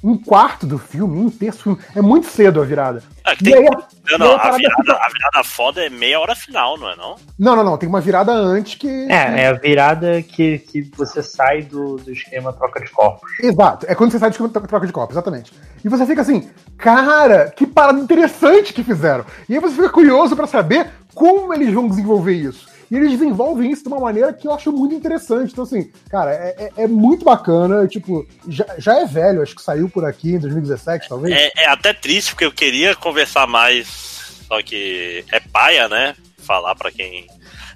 um 0.04 0.18
quarto 0.18 0.66
do 0.66 0.78
filme, 0.78 1.20
um 1.20 1.30
terço 1.30 1.58
do 1.60 1.64
filme, 1.76 1.80
é 1.96 2.02
muito 2.02 2.28
cedo 2.28 2.62
a 2.62 2.66
virada. 2.66 3.04
É, 3.26 3.36
que 3.36 3.44
tem- 3.44 3.56
aí, 3.56 3.64
Não, 4.12 4.18
não, 4.18 4.32
aí 4.32 4.40
a 4.40 4.52
virada, 4.52 4.76
fica- 4.82 4.94
a 4.94 5.10
virada 5.10 5.44
foda 5.44 5.86
é 5.86 5.90
meia 5.90 6.20
hora 6.20 6.36
final, 6.36 6.78
não 6.78 6.90
é 6.90 6.96
não? 6.96 7.16
Não, 7.38 7.56
não, 7.56 7.64
não. 7.64 7.78
Tem 7.78 7.88
uma 7.88 8.02
virada 8.02 8.32
antes 8.32 8.76
que. 8.76 8.88
É, 9.12 9.42
é 9.44 9.48
a 9.48 9.54
virada 9.54 10.22
que, 10.22 10.60
que 10.60 10.82
você 10.96 11.22
sai 11.22 11.62
do, 11.64 11.98
do 11.98 12.12
esquema 12.12 12.52
troca 12.54 12.80
de 12.84 12.90
corpos. 12.92 13.30
Exato. 13.42 13.86
É 13.90 13.94
quando 13.96 14.12
você 14.12 14.20
sai 14.20 14.32
de 14.32 14.38
troca 14.38 14.62
troca 14.68 14.88
de 14.88 14.94
copo, 14.94 15.14
exatamente. 15.14 15.52
E 15.84 15.90
você 15.90 16.06
fica 16.06 16.22
assim, 16.22 16.50
cara, 16.78 17.52
que 17.56 17.68
parada 17.68 18.00
interessante 18.00 18.74
que 18.74 18.84
fizeram. 18.84 19.26
E 19.48 19.54
aí 19.54 19.60
você 19.60 19.76
fica 19.76 19.90
curioso 19.90 20.36
pra 20.36 20.48
saber 20.48 20.88
como 21.14 21.54
eles 21.54 21.74
vão 21.74 21.88
desenvolver 21.88 22.34
isso. 22.34 22.68
E 22.92 22.96
eles 22.96 23.12
desenvolvem 23.12 23.72
isso 23.72 23.84
de 23.84 23.90
uma 23.90 24.00
maneira 24.00 24.34
que 24.34 24.48
eu 24.48 24.54
acho 24.54 24.72
muito 24.72 24.96
interessante. 24.96 25.52
Então, 25.52 25.64
assim, 25.64 25.92
cara, 26.10 26.34
é, 26.34 26.56
é- 26.78 26.84
é 26.84 26.88
muito 26.88 27.24
bacana. 27.24 27.88
Tipo, 27.88 28.26
já, 28.48 28.66
já 28.78 29.00
é 29.00 29.06
velho, 29.06 29.42
acho 29.42 29.56
que 29.56 29.62
saiu 29.62 29.88
por 29.90 30.04
aqui 30.06 30.32
em 30.34 30.40
2017, 30.40 31.08
talvez. 31.08 31.36
É, 31.36 31.52
é 31.64 31.68
até 31.70 31.94
triste, 31.94 32.32
porque 32.32 32.46
eu 32.46 32.52
queria 32.52 32.96
conversar 32.96 33.46
mais, 33.48 34.42
só 34.48 34.62
que 34.64 35.24
é 35.32 35.40
paia, 35.40 35.88
né? 35.88 36.16
Falar 36.40 36.74
pra 36.76 36.92
quem. 36.92 37.28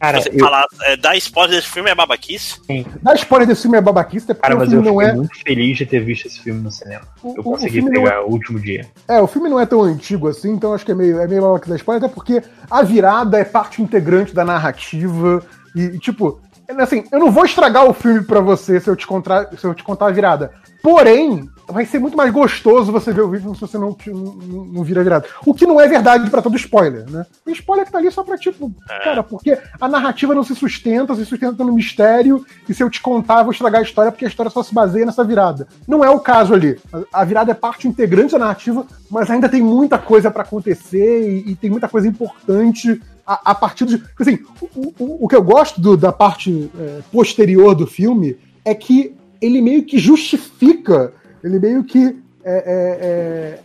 Cara, 0.03 0.21
você 0.21 0.29
eu, 0.33 0.39
falar, 0.39 0.65
é, 0.81 0.97
dar 0.97 1.15
spoiler 1.15 1.55
desse 1.55 1.69
filme 1.69 1.89
é 1.89 1.95
babaquice. 1.95 2.59
Dá 3.01 3.13
spoiler 3.15 3.47
desse 3.47 3.61
filme 3.61 3.77
é 3.77 3.81
babaquista, 3.81 4.35
porque 4.35 4.41
cara, 4.41 4.55
o 4.55 4.59
mas 4.59 4.73
eu 4.73 4.81
não 4.81 4.91
fiquei 4.91 5.07
é. 5.07 5.13
muito 5.13 5.39
feliz 5.47 5.77
de 5.77 5.85
ter 5.85 5.99
visto 6.03 6.25
esse 6.27 6.41
filme 6.41 6.59
no 6.61 6.69
cinema. 6.71 7.03
o- 7.23 7.29
Eu 7.29 7.35
o- 7.37 7.39
o 7.39 7.43
consegui 7.43 7.75
filme 7.75 7.89
não 7.91 8.01
é- 8.01 8.09
pegar 8.09 8.25
o 8.25 8.29
último 8.29 8.59
dia. 8.59 8.85
É, 9.07 9.21
o 9.21 9.27
filme 9.27 9.47
não 9.47 9.57
é 9.57 9.65
tão 9.65 9.81
antigo 9.81 10.27
assim, 10.27 10.51
então 10.51 10.73
acho 10.73 10.85
que 10.85 10.91
é 10.91 10.95
meio, 10.95 11.21
é 11.21 11.25
meio 11.27 11.41
babaca 11.41 11.69
da 11.69 11.77
spoiler, 11.77 12.03
até 12.03 12.13
porque 12.13 12.43
a 12.69 12.83
virada 12.83 13.39
é 13.39 13.45
parte 13.45 13.81
integrante 13.81 14.33
da 14.33 14.43
narrativa. 14.43 15.41
E, 15.73 15.83
e, 15.83 15.99
tipo, 15.99 16.41
assim, 16.79 17.05
eu 17.09 17.19
não 17.19 17.31
vou 17.31 17.45
estragar 17.45 17.85
o 17.85 17.93
filme 17.93 18.23
pra 18.23 18.41
você 18.41 18.81
se 18.81 18.89
eu 18.89 18.95
te 18.97 19.07
contar, 19.07 19.47
se 19.57 19.65
eu 19.65 19.73
te 19.73 19.83
contar 19.85 20.07
a 20.07 20.11
virada. 20.11 20.51
Porém, 20.81 21.49
vai 21.67 21.85
ser 21.85 21.99
muito 21.99 22.17
mais 22.17 22.31
gostoso 22.31 22.91
você 22.91 23.11
ver 23.13 23.21
o 23.21 23.29
vídeo 23.29 23.53
se 23.55 23.61
você 23.61 23.77
não, 23.77 23.95
não, 24.07 24.65
não 24.65 24.83
vira 24.83 24.99
a 25.01 25.03
virada. 25.03 25.25
O 25.45 25.53
que 25.53 25.65
não 25.65 25.79
é 25.79 25.87
verdade 25.87 26.29
pra 26.29 26.41
todo 26.41 26.55
spoiler, 26.57 27.09
né? 27.09 27.25
O 27.45 27.49
spoiler 27.51 27.85
que 27.85 27.91
tá 27.91 27.97
ali 27.97 28.11
só 28.11 28.23
pra, 28.23 28.37
tipo, 28.37 28.71
cara, 29.03 29.23
porque 29.23 29.57
a 29.79 29.87
narrativa 29.87 30.35
não 30.35 30.43
se 30.43 30.53
sustenta, 30.55 31.15
se 31.15 31.25
sustenta 31.25 31.63
no 31.63 31.73
mistério, 31.73 32.45
e 32.67 32.73
se 32.73 32.83
eu 32.83 32.89
te 32.89 33.01
contar, 33.01 33.39
eu 33.39 33.43
vou 33.45 33.51
estragar 33.53 33.79
a 33.81 33.83
história, 33.83 34.11
porque 34.11 34.25
a 34.25 34.27
história 34.27 34.51
só 34.51 34.61
se 34.61 34.73
baseia 34.73 35.05
nessa 35.05 35.23
virada. 35.23 35.67
Não 35.87 36.03
é 36.03 36.09
o 36.09 36.19
caso 36.19 36.53
ali. 36.53 36.77
A, 37.11 37.23
virada 37.23 37.51
é 37.51 37.55
parte 37.55 37.87
integrante 37.87 38.33
da 38.33 38.39
narrativa, 38.39 38.85
mas 39.09 39.29
ainda 39.31 39.47
tem 39.49 39.61
muita 39.61 39.97
coisa 39.97 40.29
pra 40.29 40.43
acontecer 40.43 41.29
e, 41.45 41.51
e 41.51 41.55
tem 41.55 41.69
muita 41.69 41.87
coisa 41.87 42.07
importante 42.07 43.01
a, 43.25 43.51
a 43.51 43.55
partir 43.55 43.85
de. 43.85 44.03
Assim, 44.19 44.39
o, 44.75 44.93
o, 44.99 45.25
o 45.25 45.27
que 45.27 45.35
eu 45.35 45.41
gosto 45.43 45.79
do- 45.79 45.95
da 45.97 46.11
parte 46.11 46.69
é, 46.77 46.99
posterior 47.11 47.73
do 47.73 47.87
filme 47.87 48.37
é 48.65 48.75
que 48.75 49.15
ele 49.41 49.61
meio 49.61 49.83
que 49.83 49.97
justifica, 49.97 51.13
ele 51.43 51.59
meio 51.59 51.83
que 51.83 52.17
é, 52.43 52.53
é, 52.55 52.97
é, 53.01 53.59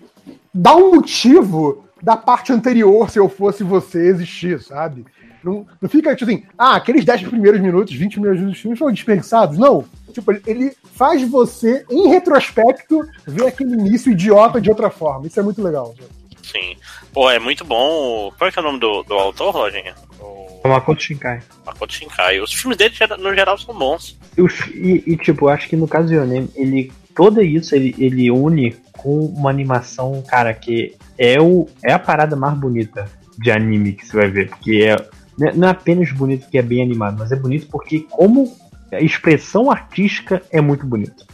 dá 0.53 0.75
um 0.77 0.95
motivo 0.97 1.85
da 2.03 2.17
parte 2.17 2.53
anterior, 2.53 3.11
se 3.11 3.19
eu 3.19 3.29
fosse 3.29 3.63
você, 3.65 4.07
existir, 4.09 4.61
sabe? 4.63 5.05
Não, 5.43 5.67
não 5.81 5.89
fica 5.89 6.15
tipo 6.15 6.31
assim, 6.31 6.43
ah, 6.57 6.77
aqueles 6.77 7.05
10 7.05 7.23
primeiros 7.29 7.61
minutos, 7.61 7.95
20 7.95 8.13
primeiros 8.13 8.39
minutos 8.41 8.59
do 8.59 8.63
filme 8.63 8.77
foram 8.77 8.93
dispensados. 8.93 9.57
Não. 9.57 9.85
Tipo, 10.13 10.33
ele- 10.47 10.77
faz 10.95 11.23
você, 11.29 11.85
em 11.91 12.09
retrospecto, 12.09 13.01
ver 13.27 13.47
aquele 13.47 13.73
início 13.73 14.11
idiota 14.11 14.61
de 14.61 14.69
outra 14.69 14.91
forma. 14.91 15.27
Isso 15.27 15.39
é 15.39 15.43
muito 15.43 15.63
legal. 15.63 15.95
Sim. 16.43 16.77
Pô, 17.13 17.31
é 17.31 17.39
muito 17.39 17.65
bom. 17.65 18.33
Qual 18.37 18.49
é, 18.49 18.53
que 18.53 18.59
é 18.59 18.63
o 18.63 18.65
nome 18.65 18.81
do, 18.81 19.03
do 19.03 19.15
autor? 19.15 19.55
O 19.55 19.67
É 20.65 20.67
uma 20.69 20.81
conta 20.81 21.01
Shinkai. 21.01 21.41
Makoto 21.65 21.93
Shinkai. 21.93 22.41
Os 22.41 22.53
filmes 22.53 22.77
dele, 22.79 22.95
no 23.19 23.35
geral, 23.35 23.59
são 23.59 23.75
bons. 23.75 24.19
E, 24.75 25.05
e, 25.07 25.17
tipo, 25.17 25.45
eu 25.45 25.49
acho 25.51 25.69
que 25.69 25.77
no 25.77 25.87
caso 25.87 26.09
do 26.09 26.15
Yonem, 26.15 26.49
ele. 26.55 26.93
Todo 27.19 27.43
isso 27.43 27.75
ele, 27.75 27.97
ele 27.99 28.31
une 28.31 28.77
com 28.93 29.19
uma 29.27 29.51
animação, 29.51 30.23
cara, 30.23 30.55
que 30.55 30.95
é, 31.19 31.41
o, 31.41 31.67
é 31.83 31.93
a 31.93 31.99
parada 31.99 32.37
mais 32.37 32.57
bonita 32.57 33.11
de 33.37 33.51
anime 33.51 33.95
que 33.95 34.07
você 34.07 34.17
vai 34.17 34.29
ver. 34.29 34.51
Porque 34.51 34.85
é, 34.85 34.95
não 35.37 35.67
é- 35.67 35.71
é 35.71 35.73
apenas 35.73 36.13
bonito 36.13 36.49
que 36.49 36.57
é 36.57 36.63
bem 36.63 36.81
animado, 36.81 37.17
mas 37.19 37.33
é 37.33 37.37
bonito 37.37 37.67
porque 37.73 38.07
como 38.09 38.57
a 38.93 39.01
expressão 39.01 39.69
artística 39.69 40.41
é 40.53 40.61
muito 40.61 40.87
bonita. 40.87 41.27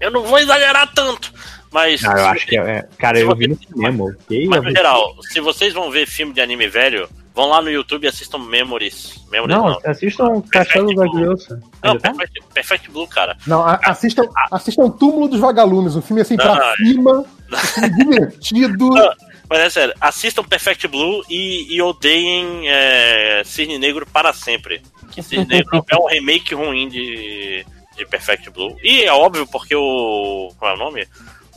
Eu 0.00 0.10
não 0.10 0.22
vou 0.22 0.38
exagerar 0.38 0.90
tanto, 0.94 1.30
mas. 1.70 2.02
Ah, 2.06 2.18
eu 2.18 2.26
acho 2.28 2.46
que 2.46 2.56
é. 2.56 2.62
é- 2.62 2.88
cara, 2.96 3.20
eu 3.20 3.36
vi 3.36 3.48
no 3.48 3.58
cinema, 3.58 4.04
ok? 4.04 4.46
Mas 4.46 4.62
no 4.64 4.70
geral, 4.70 5.14
se 5.30 5.40
vocês 5.40 5.74
vão 5.74 5.90
ver 5.90 6.06
filme 6.06 6.32
de 6.32 6.40
anime 6.40 6.68
velho, 6.68 7.06
vão 7.38 7.46
lá 7.50 7.62
no 7.62 7.70
YouTube 7.70 8.02
e 8.02 8.08
assistam 8.08 8.38
Memories. 8.38 9.24
Memories 9.30 9.56
Não, 9.56 9.70
não. 9.70 9.78
assistam 9.84 10.40
Castelo 10.50 10.92
da 10.92 11.04
Gliosa. 11.06 11.62
Não, 11.84 11.96
tá? 11.96 12.12
Perfect, 12.12 12.42
Perfect 12.52 12.90
Blue, 12.90 13.06
cara. 13.06 13.36
Não, 13.46 13.62
a- 13.64 13.78
assistam, 13.84 14.24
assistam 14.50 14.90
Túmulo 14.90 15.28
dos 15.28 15.38
Vagalumes, 15.38 15.94
um 15.94 16.02
filme 16.02 16.20
assim 16.22 16.34
pra 16.36 16.52
Não, 16.56 16.74
cima, 16.74 17.24
divertido. 17.96 18.90
Não. 18.90 19.12
Mas 19.48 19.60
é 19.60 19.70
sério, 19.70 19.94
assistam 20.00 20.42
Perfect 20.42 20.88
Blue 20.88 21.22
e, 21.30 21.74
e 21.76 21.80
odeiem 21.80 22.68
é, 22.68 23.42
Cisne 23.44 23.78
Negro 23.78 24.04
para 24.04 24.32
sempre. 24.32 24.82
Que 25.12 25.22
Cisne 25.22 25.46
Negro 25.48 25.84
é 25.88 25.96
um 25.96 26.06
remake 26.08 26.54
ruim 26.56 26.88
de, 26.88 27.64
de 27.96 28.04
Perfect 28.06 28.50
Blue. 28.50 28.76
E 28.82 29.04
é 29.04 29.12
óbvio 29.12 29.46
porque 29.46 29.76
o. 29.76 30.52
Qual 30.58 30.72
é 30.72 30.74
o 30.74 30.78
nome? 30.78 31.06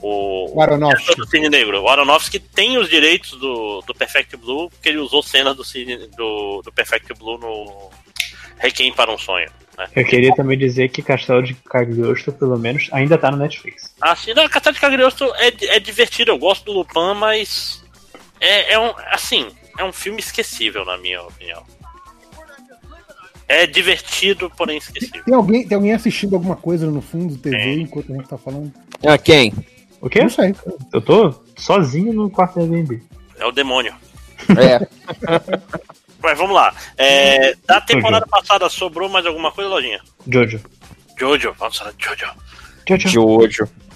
O. 0.01 0.55
O 0.57 0.61
Aronofsky. 0.61 1.15
do 1.15 1.25
Cisne 1.27 1.49
Negro. 1.49 1.81
O 1.81 1.87
Aronofsky 1.87 2.39
tem 2.39 2.77
os 2.77 2.89
direitos 2.89 3.31
do, 3.31 3.81
do 3.81 3.93
Perfect 3.93 4.35
Blue, 4.37 4.69
porque 4.69 4.89
ele 4.89 4.97
usou 4.97 5.21
cenas 5.21 5.55
do, 5.55 5.63
Cisne- 5.63 6.07
do, 6.17 6.61
do 6.63 6.71
Perfect 6.71 7.13
Blue 7.13 7.37
no 7.37 7.89
Requiem 8.57 8.93
para 8.93 9.11
um 9.11 9.17
Sonho. 9.17 9.49
Né? 9.77 9.87
Eu 9.95 10.05
queria 10.05 10.33
também 10.35 10.57
dizer 10.57 10.89
que 10.89 11.01
Castelo 11.01 11.41
de 11.43 11.53
Cagliostro, 11.53 12.33
pelo 12.33 12.57
menos, 12.57 12.89
ainda 12.91 13.17
tá 13.17 13.31
no 13.31 13.37
Netflix. 13.37 13.93
Assim, 14.01 14.33
não, 14.33 14.47
Castelo 14.49 14.73
de 14.75 14.81
Cagliostro 14.81 15.31
é, 15.35 15.75
é 15.75 15.79
divertido, 15.79 16.31
eu 16.31 16.37
gosto 16.37 16.65
do 16.65 16.71
Lupin, 16.73 17.13
mas 17.17 17.83
é, 18.39 18.73
é 18.73 18.79
um, 18.79 18.91
assim, 19.11 19.47
é 19.77 19.83
um 19.83 19.93
filme 19.93 20.19
esquecível, 20.19 20.83
na 20.83 20.97
minha 20.97 21.21
opinião. 21.21 21.63
É 23.47 23.67
divertido, 23.67 24.49
porém 24.57 24.77
esquecível. 24.77 25.23
Tem 25.25 25.33
alguém, 25.33 25.67
tem 25.67 25.75
alguém 25.75 25.91
assistindo 25.93 26.35
alguma 26.35 26.55
coisa 26.55 26.89
no 26.89 27.01
fundo 27.01 27.35
do 27.35 27.41
TV 27.41 27.81
enquanto 27.81 28.13
a 28.13 28.15
gente 28.15 28.27
tá 28.27 28.37
falando? 28.37 28.71
Ah, 29.05 29.17
quem? 29.17 29.53
O 30.01 30.09
quê? 30.09 30.21
Não 30.21 30.29
sei. 30.29 30.55
Eu 30.93 31.01
tô 31.01 31.33
sozinho 31.57 32.11
no 32.13 32.29
quarto 32.29 32.55
da 32.55 32.61
Airbnb. 32.61 33.01
É 33.37 33.45
o 33.45 33.51
demônio. 33.51 33.93
É. 34.57 34.87
Mas 36.21 36.37
vamos 36.37 36.53
lá. 36.55 36.73
É, 36.97 37.55
da 37.65 37.81
temporada 37.81 38.25
passada 38.27 38.67
sobrou 38.69 39.09
mais 39.09 39.25
alguma 39.25 39.51
coisa, 39.51 39.69
Lojinha? 39.69 39.99
Jojo. 40.27 40.59
Jojo, 41.17 41.55
vamos 41.57 41.77
falar 41.77 41.91
de 41.93 42.03
Jojo. 42.05 42.25
Jojo. 42.87 43.09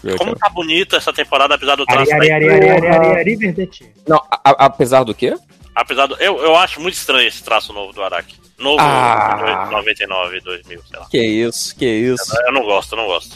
Jojo. 0.03 0.17
Como 0.17 0.35
tá 0.35 0.49
bonita 0.49 0.97
essa 0.97 1.11
temporada, 1.11 1.55
apesar 1.55 1.75
do 1.75 1.85
traço 1.85 2.13
ari, 2.13 2.31
ari, 2.31 2.47
ari, 2.49 2.69
ari, 2.69 2.87
ari, 2.87 3.07
ari. 3.35 3.93
Não, 4.07 4.17
a- 4.17 4.39
a- 4.43 4.65
apesar 4.65 5.03
do 5.03 5.15
quê? 5.15 5.35
Apesar 5.73 6.05
do. 6.05 6.15
Eu, 6.15 6.37
eu 6.37 6.55
acho 6.55 6.79
muito 6.79 6.93
estranho 6.93 7.27
esse 7.27 7.43
traço 7.43 7.73
novo 7.73 7.91
do 7.91 8.03
Araki. 8.03 8.35
Novo 8.57 8.77
Ah. 8.79 9.67
99, 9.71 10.39
2000, 10.41 10.81
sei 10.89 10.99
lá. 10.99 11.07
Que 11.09 11.21
isso, 11.21 11.75
que 11.75 11.85
isso. 11.85 12.31
Eu 12.45 12.53
não 12.53 12.63
gosto, 12.63 12.93
eu 12.93 12.97
não 12.97 13.05
gosto. 13.07 13.35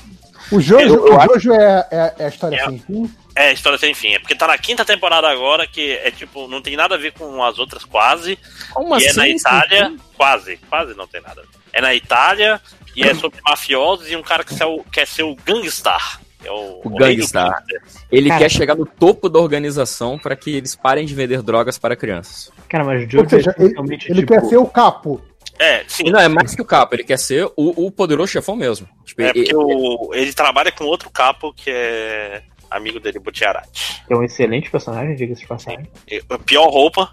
O 0.51 0.59
Jojo, 0.59 0.85
Eu- 0.95 1.07
eu 1.07 1.13
o 1.13 1.19
acho- 1.19 1.34
Jojo 1.39 1.53
é, 1.53 1.88
é, 1.91 2.13
é 2.19 2.26
a 2.26 2.30
história 2.30 2.55
É. 2.57 2.65
sem 2.65 2.80
fim? 2.80 3.15
É, 3.35 3.53
história 3.53 3.77
sem 3.77 3.93
fim. 3.93 4.13
É 4.13 4.19
porque 4.19 4.35
tá 4.35 4.47
na 4.47 4.57
quinta 4.57 4.84
temporada 4.84 5.27
agora, 5.30 5.65
que 5.67 5.91
é 5.91 6.11
tipo, 6.11 6.47
não 6.47 6.61
tem 6.61 6.76
nada 6.76 6.95
a 6.95 6.97
ver 6.97 7.13
com 7.13 7.43
as 7.43 7.57
outras 7.59 7.84
quase. 7.85 8.38
Como 8.73 8.97
e 8.99 9.03
é 9.03 9.07
assim, 9.09 9.17
na 9.17 9.23
sem 9.26 9.35
Itália, 9.35 9.95
quase, 10.17 10.57
quase 10.69 10.93
não 10.95 11.07
tem 11.07 11.21
nada. 11.21 11.41
a 11.41 11.43
ver. 11.43 11.49
É 11.71 11.81
na 11.81 11.93
Itália 11.93 12.59
e 12.95 13.03
é 13.03 13.13
sobre 13.13 13.39
mafiosos 13.47 14.09
e 14.09 14.15
um 14.15 14.23
cara 14.23 14.43
que 14.43 14.55
quer, 14.55 14.65
o- 14.65 14.84
quer 14.91 15.05
ser 15.07 15.23
o 15.23 15.35
gangstar. 15.45 16.19
É 16.43 16.49
o, 16.51 16.81
O 16.85 16.89
gangstar. 16.97 17.49
gangster. 17.49 17.81
Ele 18.11 18.30
Cara. 18.30 18.39
quer 18.41 18.49
chegar 18.49 18.76
no 18.76 18.85
topo 18.85 19.27
da 19.30 19.39
organização 19.39 20.17
para 20.17 20.35
que 20.35 20.55
eles 20.55 20.73
parem 20.76 21.05
de 21.05 21.13
vender 21.13 21.41
drogas 21.41 21.77
para 21.77 21.95
crianças. 21.95 22.49
Cara, 22.69 22.84
mas 22.84 23.03
Jojo 23.03 23.23
Ou 23.23 23.30
seja, 23.30 23.55
é 23.57 23.63
ele, 23.63 23.73
ele 23.77 23.97
tipo, 24.21 24.27
quer 24.34 24.41
ser 24.45 24.57
o 24.57 24.65
capo. 24.65 25.21
É, 25.60 25.84
sim. 25.88 26.03
E 26.07 26.11
não, 26.11 26.19
é 26.19 26.27
mais 26.30 26.56
que 26.56 26.61
o 26.61 26.65
capo, 26.65 26.95
ele 26.95 27.03
quer 27.03 27.19
ser 27.19 27.45
o, 27.57 27.86
o 27.86 27.91
poderoso 27.91 28.31
chefão 28.31 28.56
mesmo. 28.56 28.88
Tipo, 29.06 29.22
É 29.22 29.26
ele- 29.30 29.44
porque 29.44 29.56
o, 29.56 30.10
ele 30.14 30.31
trabalha 30.34 30.72
com 30.72 30.86
outro 30.86 31.10
capo 31.10 31.53
que 31.53 31.69
é 31.69 32.41
amigo 32.72 32.99
dele, 32.99 33.19
Butiarati. 33.19 34.02
é 34.10 34.15
um 34.15 34.23
excelente 34.23 34.69
personagem, 34.72 35.15
diga-se 35.15 35.41
de 35.41 35.48
passagem. 35.48 35.86
A 36.30 36.38
pior 36.40 36.69
roupa. 36.69 37.11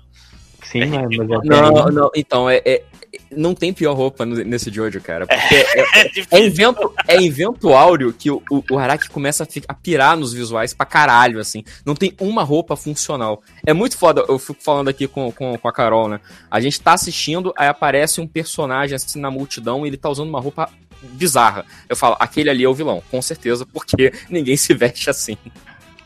Sim, 0.62 0.84
mas, 0.86 1.16
mas 1.16 1.30
é 1.30 1.38
Não, 1.44 1.72
não, 1.90 2.10
então, 2.14 2.48
é, 2.50 2.60
é- 2.64 2.82
não 3.30 3.54
tem 3.54 3.72
pior 3.72 3.94
roupa 3.94 4.24
nesse 4.26 4.70
Jojo, 4.72 5.00
cara. 5.00 5.26
Porque 5.26 5.54
é, 5.54 5.80
É 5.80 6.00
é 6.00 6.08
difícil. 6.08 6.46
invento, 6.46 6.94
é 7.08 7.20
invento 7.20 7.72
áureo 7.72 8.12
que 8.12 8.30
o, 8.30 8.42
o, 8.50 8.62
o 8.70 8.78
Araki 8.78 9.08
começa 9.10 9.42
a, 9.42 9.46
fi- 9.46 9.62
a 9.68 9.74
pirar 9.74 10.16
nos 10.16 10.32
visuais 10.32 10.72
pra 10.74 10.86
caralho, 10.86 11.38
assim. 11.40 11.62
Não 11.84 11.94
tem 11.94 12.14
uma 12.20 12.42
roupa 12.42 12.76
funcional. 12.76 13.42
É 13.66 13.72
muito 13.72 13.96
foda, 13.98 14.24
eu 14.28 14.38
fico 14.38 14.62
falando 14.62 14.88
aqui 14.88 15.06
com, 15.06 15.30
com, 15.32 15.56
com 15.58 15.68
a 15.68 15.72
Carol, 15.72 16.08
né? 16.08 16.20
A 16.50 16.60
gente 16.60 16.80
tá 16.80 16.92
assistindo, 16.92 17.52
aí 17.56 17.68
aparece 17.68 18.20
um 18.20 18.26
personagem 18.26 18.94
assim 18.96 19.20
na 19.20 19.30
multidão 19.30 19.84
e 19.84 19.88
ele 19.88 19.96
tá 19.96 20.08
usando 20.08 20.28
uma 20.28 20.40
roupa 20.40 20.68
bizarra. 21.02 21.64
Eu 21.88 21.96
falo, 21.96 22.16
aquele 22.18 22.50
ali 22.50 22.64
é 22.64 22.68
o 22.68 22.74
vilão, 22.74 23.02
com 23.10 23.20
certeza, 23.22 23.66
porque 23.66 24.12
ninguém 24.30 24.56
se 24.56 24.72
veste 24.74 25.08
assim. 25.10 25.36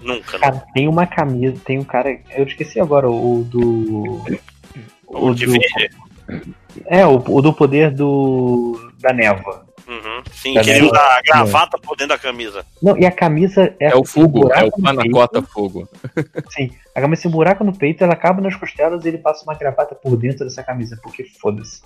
Nunca, 0.01 0.33
né? 0.39 0.45
Cara, 0.45 0.65
tem 0.73 0.89
uma 0.89 1.07
camisa, 1.07 1.61
tem 1.65 1.79
um 1.79 1.85
cara. 1.85 2.19
Eu 2.31 2.45
esqueci 2.45 2.81
agora 2.81 3.09
o 3.11 3.45
do. 3.49 4.25
O 5.07 5.35
de 5.35 5.45
do- 5.47 5.53
verde. 5.53 5.91
É, 6.87 7.05
o, 7.07 7.17
o 7.17 7.43
do 7.43 7.53
poder 7.53 7.91
do. 7.91 8.93
da 8.99 9.13
névoa. 9.13 9.67
Uhum. 9.91 10.23
Sim, 10.33 10.55
Tá 10.55 10.61
que 10.61 10.71
ele 10.71 10.87
usa 10.87 11.01
a 11.01 11.21
gravata 11.21 11.77
por 11.77 11.97
dentro 11.97 12.15
da 12.15 12.19
camisa. 12.19 12.65
Não, 12.81 12.97
e 12.97 13.05
a 13.05 13.11
camisa 13.11 13.75
é. 13.81 13.89
É 13.89 13.97
o 13.97 14.05
fogo, 14.05 14.43
buraco 14.43 14.61
é 14.61 14.65
o 14.67 14.71
panacota 14.71 15.43
fogo. 15.43 15.89
Sim, 16.51 16.71
a 16.95 17.01
camisa 17.01 17.23
tem 17.23 17.29
um 17.29 17.35
buraco 17.35 17.65
no 17.65 17.77
peito, 17.77 18.05
ela 18.05 18.13
acaba 18.13 18.41
nas 18.41 18.55
costelas 18.55 19.05
e 19.05 19.09
ele 19.09 19.19
passa 19.19 19.43
uma 19.43 19.55
gravata 19.55 19.97
por 19.97 20.17
dentro 20.17 20.45
dessa 20.45 20.63
camisa, 20.63 20.97
porque 21.03 21.25
foda-se. 21.25 21.83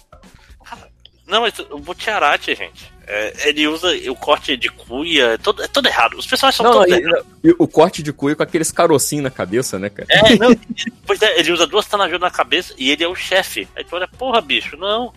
Não, 1.27 1.41
mas 1.41 1.59
o 1.59 1.79
Butiarati, 1.79 2.55
gente, 2.55 2.93
é, 3.07 3.49
ele 3.49 3.67
usa 3.67 3.89
o 4.11 4.15
corte 4.15 4.57
de 4.57 4.69
cuia, 4.69 5.35
é 5.35 5.39
todo, 5.39 5.63
é 5.63 5.69
todo 5.69 5.87
errado. 5.87 6.19
Os 6.19 6.27
personagens 6.27 6.57
são 6.57 6.67
Não, 6.67 6.73
todos 6.73 6.93
errados. 6.93 7.27
o 7.59 7.67
corte 7.67 8.03
de 8.03 8.13
cuia 8.13 8.37
com 8.37 8.43
aqueles 8.43 8.71
carocinhos 8.71 9.25
na 9.25 9.31
cabeça, 9.31 9.79
né, 9.79 9.91
cara? 9.91 10.07
É, 10.11 10.37
não, 10.37 10.55
pois 11.07 11.21
é, 11.23 11.39
ele 11.39 11.53
usa 11.53 11.67
duas 11.67 11.87
tanajudas 11.87 12.21
na 12.21 12.31
cabeça 12.31 12.75
e 12.77 12.91
ele 12.91 13.05
é 13.05 13.09
o 13.09 13.15
chefe. 13.15 13.67
Aí 13.75 13.85
tu 13.85 13.97
olha, 13.97 14.09
porra, 14.09 14.41
bicho, 14.41 14.77
não. 14.77 15.13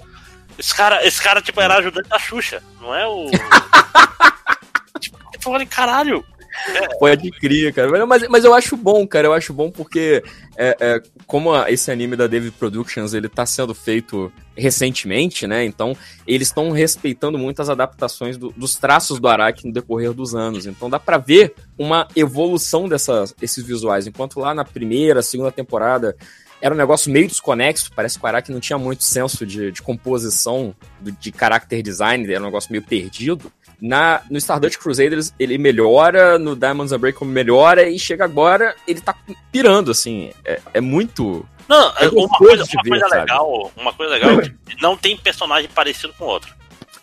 Esse 0.58 0.74
cara, 0.74 1.06
esse 1.06 1.22
cara 1.22 1.42
tipo, 1.42 1.62
era 1.62 1.78
ajudante 1.78 2.10
da 2.10 2.18
Xuxa, 2.18 2.64
não 2.82 2.96
é 2.96 3.06
o. 3.06 3.30
tipo, 5.00 5.18
tu 5.40 5.52
olha, 5.52 5.66
caralho. 5.66 6.26
Pode 7.00 7.32
crer, 7.32 7.74
cara. 7.74 8.06
Mas, 8.06 8.28
mas 8.28 8.44
eu 8.44 8.54
acho 8.54 8.76
bom, 8.76 9.06
cara. 9.08 9.28
Eu 9.28 9.34
acho 9.34 9.54
bom 9.54 9.70
porque, 9.72 10.24
é, 10.58 10.76
é, 10.80 11.02
como 11.26 11.56
esse 11.68 11.92
anime 11.92 12.16
da 12.16 12.28
David 12.28 12.52
Productions 12.58 13.14
ele 13.14 13.30
tá 13.30 13.46
sendo 13.46 13.74
feito 13.74 14.32
recentemente, 14.56 15.46
né? 15.48 15.64
Então, 15.64 15.96
eles 16.26 16.48
estão 16.48 16.72
respeitando 16.72 17.38
muito 17.38 17.62
as 17.62 17.70
adaptações 17.70 18.38
do- 18.38 18.52
dos 18.58 18.76
traços 18.76 19.20
do 19.20 19.28
Araki 19.28 19.68
no 19.68 19.74
decorrer 19.74 20.14
dos 20.14 20.34
anos. 20.36 20.66
Então, 20.66 20.90
dá 20.90 21.00
pra 21.00 21.18
ver 21.18 21.54
uma 21.78 22.08
evolução 22.16 22.88
desses 22.90 23.64
visuais. 23.64 24.08
Enquanto 24.08 24.40
lá 24.40 24.54
na 24.54 24.66
primeira, 24.66 25.22
segunda 25.22 25.52
temporada 25.52 26.16
era 26.60 26.74
um 26.74 26.78
negócio 26.78 27.12
meio 27.12 27.28
desconexo, 27.28 27.92
parece 27.96 28.18
que 28.18 28.26
o 28.26 28.28
Araki 28.28 28.52
não 28.52 28.60
tinha 28.60 28.80
muito 28.80 29.04
senso 29.04 29.46
de, 29.46 29.72
de 29.72 29.80
composição, 29.82 30.76
de, 31.00 31.12
de 31.12 31.32
character 31.38 31.84
design, 31.84 32.26
era 32.32 32.42
um 32.42 32.46
negócio 32.48 32.72
meio 32.72 32.84
perdido. 32.84 33.52
Na, 33.80 34.22
no 34.30 34.38
Stardust 34.40 34.78
Crusaders 34.80 35.34
ele 35.40 35.58
melhora, 35.58 36.40
no 36.40 36.56
Diamonds 36.56 36.92
Unbreakable 36.92 37.28
melhora, 37.28 37.88
e 37.88 38.00
chega 38.00 38.24
agora, 38.26 38.76
ele 38.88 39.00
tá 39.02 39.16
pirando, 39.52 39.92
assim. 39.92 40.32
É, 40.44 40.60
é 40.76 40.82
muito. 40.82 41.46
Não, 41.70 41.90
É 41.98 42.08
uma 42.08 42.28
gostoso 42.28 42.38
coisa, 42.38 42.64
uma 42.64 42.84
ver, 42.84 42.90
coisa 42.90 43.08
legal, 43.08 43.72
uma 43.76 43.94
coisa 43.94 44.14
legal 44.14 44.32
é 44.32 44.42
que 44.44 44.82
não 44.82 44.96
tem 44.98 45.16
personagem 45.18 45.70
parecido 45.74 46.14
com 46.18 46.26
o 46.26 46.28
outro. 46.28 46.56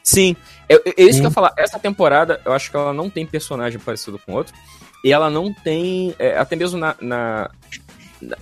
Sim, 0.02 0.34
é, 0.68 0.74
é 0.74 1.02
isso 1.02 1.20
que 1.20 1.26
eu 1.26 1.30
ia 1.30 1.34
falar. 1.34 1.52
Essa 1.56 1.78
temporada, 1.78 2.40
eu 2.44 2.52
acho 2.52 2.70
que 2.70 2.76
ela 2.76 2.92
não 2.92 3.08
tem 3.08 3.24
personagem 3.24 3.78
parecido 3.78 4.18
com 4.18 4.32
outro. 4.32 4.52
E 5.04 5.12
ela 5.12 5.28
não 5.30 5.52
tem. 5.52 6.14
é, 6.18 6.36
até 6.38 6.56
mesmo 6.56 6.78
na, 6.78 6.96
na- 7.00 7.50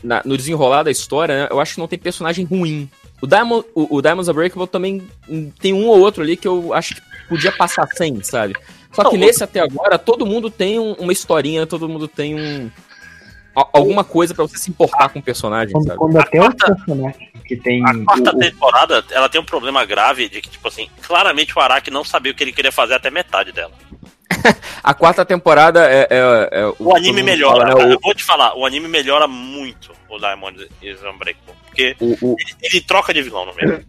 na- 0.02 0.22
no 0.24 0.36
desenrolar 0.36 0.84
da 0.84 0.90
história, 0.92 1.34
né, 1.42 1.48
eu 1.50 1.60
acho 1.60 1.74
que 1.74 1.80
não 1.80 1.88
tem 1.88 1.98
personagem 1.98 2.44
ruim. 2.44 2.88
O, 3.22 3.26
Diamond, 3.26 3.64
o, 3.74 3.96
o 3.96 4.02
Diamonds 4.02 4.28
Unbreakable 4.28 4.66
também 4.66 5.06
tem 5.60 5.72
um 5.72 5.86
ou 5.86 6.00
outro 6.00 6.22
ali 6.22 6.36
que 6.36 6.46
eu 6.48 6.74
acho 6.74 6.96
que 6.96 7.02
podia 7.28 7.52
passar 7.52 7.86
sem, 7.94 8.20
sabe? 8.22 8.54
Só 8.92 9.08
que 9.08 9.16
Não, 9.16 9.24
nesse 9.24 9.42
até 9.44 9.60
agora, 9.60 9.96
todo 9.98 10.26
mundo 10.26 10.50
tem 10.50 10.78
um- 10.78 10.92
uma 10.94 11.12
historinha, 11.12 11.66
todo 11.66 11.88
mundo 11.88 12.06
tem 12.08 12.34
um. 12.34 12.68
a- 13.56 13.68
Alguma 13.72 14.02
coisa 14.04 14.34
pra 14.34 14.42
você 14.44 14.58
se 14.58 14.68
importar 14.70 15.08
com 15.10 15.18
o 15.20 15.22
personagem, 15.22 15.72
Quando, 15.72 15.86
sabe? 15.86 15.98
quando 15.98 16.16
até 16.18 16.42
o 16.42 16.52
personagem 16.54 17.30
que 17.46 17.56
tem. 17.56 17.82
A 17.86 17.94
quarta 18.04 18.32
o- 18.32 18.36
o- 18.36 18.38
temporada, 18.40 19.04
ela 19.12 19.28
tem 19.28 19.40
um 19.40 19.44
problema 19.44 19.84
grave 19.84 20.28
de 20.28 20.40
que, 20.42 20.50
tipo 20.50 20.66
assim, 20.68 20.90
claramente 21.02 21.56
o 21.56 21.60
Araki 21.60 21.90
não 21.90 22.02
sabia 22.04 22.32
o 22.32 22.34
que 22.34 22.42
ele 22.42 22.52
queria 22.52 22.72
fazer 22.72 22.94
até 22.94 23.10
metade 23.10 23.52
dela. 23.52 23.72
A 24.82 24.92
quarta 24.94 25.24
temporada 25.24 25.86
é. 25.88 26.08
é- 26.10 26.48
é 26.60 26.66
O 26.66 26.72
todo 26.74 26.96
anime 26.96 27.22
melhora, 27.22 27.70
fala, 27.72 27.84
né, 27.86 27.94
eu 27.94 28.00
vou 28.00 28.14
te 28.14 28.24
falar, 28.24 28.56
o 28.58 28.66
anime 28.66 28.88
melhora 28.88 29.28
muito 29.28 29.92
o 30.08 30.18
Diamond 30.18 30.66
is 30.82 30.98
Unbreakable. 31.02 31.54
Porque 31.72 31.96
o- 32.00 32.16
o- 32.32 32.36
ele, 32.38 32.54
ele 32.62 32.80
troca 32.82 33.12
de 33.14 33.22
vilão 33.22 33.46
no 33.46 33.54
meio. 33.54 33.84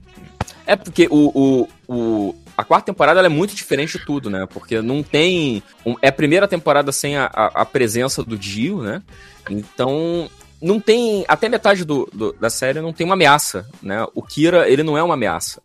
É 0.66 0.76
porque 0.76 1.08
o, 1.12 1.68
o, 1.68 1.70
o- 1.88 2.36
a 2.56 2.64
quarta 2.64 2.86
temporada 2.86 3.20
ela 3.20 3.28
é 3.28 3.30
muito 3.30 3.54
diferente 3.54 3.98
de 3.98 4.06
tudo, 4.06 4.30
né? 4.30 4.48
Porque 4.50 4.82
não 4.82 5.04
tem. 5.04 5.62
um- 5.86 5.96
é 6.02 6.08
a 6.08 6.12
primeira 6.12 6.48
temporada 6.48 6.92
sem 6.92 7.18
a, 7.18 7.26
a, 7.26 7.62
a 7.62 7.66
presença 7.66 8.24
do 8.24 8.38
Dio, 8.38 8.82
né? 8.82 9.02
Então. 9.50 10.30
Não 10.62 10.80
tem. 10.80 11.26
Até 11.28 11.50
metade 11.50 11.84
do, 11.84 12.10
do- 12.14 12.32
da 12.40 12.50
série 12.50 12.80
não 12.80 12.94
tem 12.94 13.04
uma 13.04 13.16
ameaça, 13.16 13.68
né? 13.82 14.06
O 14.16 14.22
Kira, 14.24 14.70
ele 14.70 14.82
não 14.82 14.98
é 14.98 15.04
uma 15.04 15.16
ameaça. 15.16 15.62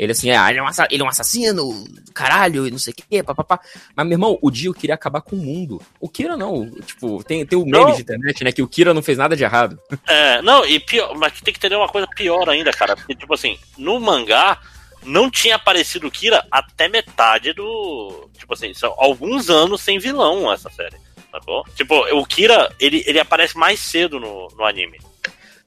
Ele 0.00 0.12
assim, 0.12 0.30
ah, 0.30 0.48
ele 0.48 0.58
é 0.58 0.62
um, 0.62 0.66
ele 0.90 1.02
é 1.02 1.04
um 1.04 1.08
assassino, 1.10 1.84
caralho, 2.14 2.66
e 2.66 2.70
não 2.70 2.78
sei 2.78 2.94
o 2.94 2.96
quê, 2.96 3.22
papapá. 3.22 3.60
Mas, 3.94 4.06
meu 4.06 4.14
irmão, 4.14 4.38
o 4.40 4.50
Dio 4.50 4.72
queria 4.72 4.94
acabar 4.94 5.20
com 5.20 5.36
o 5.36 5.38
mundo. 5.38 5.78
O 6.00 6.08
Kira 6.08 6.38
não. 6.38 6.70
Tipo, 6.70 7.22
tem, 7.22 7.44
tem 7.44 7.58
o 7.58 7.66
meme 7.66 7.84
Não. 7.84 7.92
de 7.92 8.00
internet, 8.00 8.42
né? 8.42 8.50
Que 8.50 8.62
o 8.62 8.66
Kira 8.66 8.94
não 8.94 9.02
fez 9.02 9.18
nada 9.18 9.36
de 9.36 9.44
errado. 9.44 9.78
É, 10.08 10.40
não, 10.40 10.64
e 10.64 10.80
pior, 10.80 11.14
mas 11.18 11.38
tem 11.42 11.52
que 11.52 11.60
entender 11.60 11.76
uma 11.76 11.88
coisa 11.88 12.06
pior 12.16 12.48
ainda, 12.48 12.72
cara. 12.72 12.96
Porque, 12.96 13.14
tipo 13.14 13.34
assim, 13.34 13.58
no 13.76 14.00
mangá 14.00 14.58
não 15.04 15.30
tinha 15.30 15.56
aparecido 15.56 16.06
o 16.06 16.10
Kira 16.10 16.46
até 16.50 16.88
metade 16.88 17.52
do. 17.52 18.26
Tipo 18.38 18.54
assim, 18.54 18.72
são 18.72 18.94
alguns 18.96 19.50
anos 19.50 19.82
sem 19.82 19.98
vilão 19.98 20.50
essa 20.50 20.70
série. 20.70 20.96
Sacou? 21.30 21.62
Tipo, 21.76 21.94
o 22.16 22.24
Kira, 22.24 22.74
ele, 22.80 23.04
ele 23.06 23.20
aparece 23.20 23.54
mais 23.58 23.78
cedo 23.78 24.18
no, 24.18 24.48
no 24.56 24.64
anime. 24.64 24.98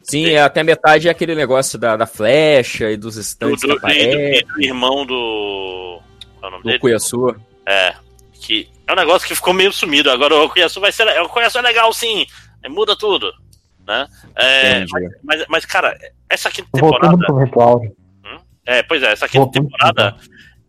Sim, 0.03 0.27
é, 0.29 0.41
até 0.41 0.63
metade 0.63 1.07
é 1.07 1.11
aquele 1.11 1.33
negócio 1.33 1.79
da, 1.79 1.95
da 1.95 2.05
flecha 2.05 2.91
e 2.91 2.97
dos 2.97 3.15
Do, 3.15 3.21
estantes 3.21 3.61
do, 3.61 3.67
que 3.67 3.73
do- 3.73 3.77
aparecem. 3.77 4.45
do 4.45 4.61
irmão 4.61 5.05
do. 5.05 5.99
Qual 6.39 6.43
é 6.43 6.47
o 6.47 6.51
nome 6.51 6.63
Do 6.63 6.67
dele? 6.67 6.79
Cuiaçu. 6.79 7.35
É. 7.65 7.93
Que 8.33 8.69
é 8.85 8.91
um 8.91 8.95
negócio 8.97 9.27
que 9.27 9.33
ficou 9.35 9.53
meio 9.53 9.71
sumido. 9.71 10.11
Agora 10.11 10.35
o 10.35 10.49
Cuiaçu 10.49 10.79
vai 10.81 10.91
ser. 10.91 11.07
O 11.21 11.29
Cuiaçu 11.29 11.57
é 11.57 11.61
legal 11.61 11.91
sim. 11.93 12.25
Muda 12.69 12.95
tudo. 12.97 13.31
Né? 13.87 14.07
É, 14.35 14.85
mas, 14.89 15.03
mas, 15.23 15.45
mas, 15.49 15.65
cara, 15.65 15.97
essa 16.29 16.49
quinta 16.49 16.69
temporada. 16.73 17.17
ritual. 17.43 17.81
É, 18.65 18.81
pois 18.83 19.03
é, 19.03 19.11
essa 19.11 19.27
quinta 19.27 19.39
Voltando 19.43 19.67
temporada 19.69 20.15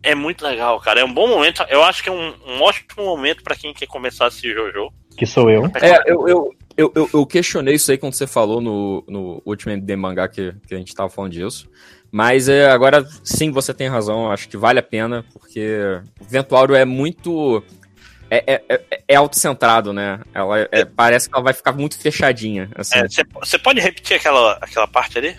é 0.02 0.14
muito 0.16 0.44
legal, 0.44 0.80
cara. 0.80 1.00
É 1.00 1.04
um 1.04 1.12
bom 1.14 1.28
momento. 1.28 1.64
Eu 1.68 1.82
acho 1.84 2.02
que 2.02 2.08
é 2.08 2.12
um, 2.12 2.34
um 2.46 2.60
ótimo 2.62 3.04
momento 3.04 3.42
pra 3.44 3.54
quem 3.54 3.72
quer 3.72 3.86
começar 3.86 4.24
a 4.24 4.28
assistir 4.28 4.52
Jojo. 4.54 4.88
Que 5.16 5.26
sou 5.26 5.48
eu. 5.48 5.64
É, 5.80 6.10
eu, 6.10 6.28
eu, 6.28 6.50
eu, 6.76 6.92
eu, 6.94 7.08
eu 7.12 7.26
questionei 7.26 7.74
isso 7.74 7.90
aí 7.90 7.98
quando 7.98 8.14
você 8.14 8.26
falou 8.26 8.60
no, 8.60 9.04
no 9.08 9.42
último 9.44 9.72
MD 9.72 9.96
Mangá 9.96 10.28
que, 10.28 10.52
que 10.66 10.74
a 10.74 10.78
gente 10.78 10.94
tava 10.94 11.08
falando 11.08 11.32
disso. 11.32 11.68
Mas 12.10 12.48
é, 12.48 12.70
agora 12.70 13.04
sim 13.24 13.50
você 13.50 13.74
tem 13.74 13.88
razão, 13.88 14.30
acho 14.30 14.48
que 14.48 14.56
vale 14.56 14.78
a 14.78 14.82
pena, 14.82 15.24
porque 15.32 15.78
o 16.20 16.24
Ventuário 16.24 16.74
é 16.74 16.84
muito. 16.84 17.62
É, 18.30 18.54
é, 18.54 18.62
é, 18.68 19.02
é 19.08 19.14
autocentrado, 19.16 19.92
né? 19.92 20.20
Ela 20.32 20.60
é- 20.60 20.68
é- 20.72 20.84
parece 20.84 21.28
que 21.28 21.34
ela 21.34 21.44
vai 21.44 21.52
ficar 21.52 21.72
muito 21.72 21.98
fechadinha. 21.98 22.70
Assim. 22.76 23.00
Você 23.40 23.58
pode 23.58 23.80
repetir 23.80 24.16
aquela, 24.16 24.52
aquela 24.60 24.86
parte 24.86 25.18
ali? 25.18 25.36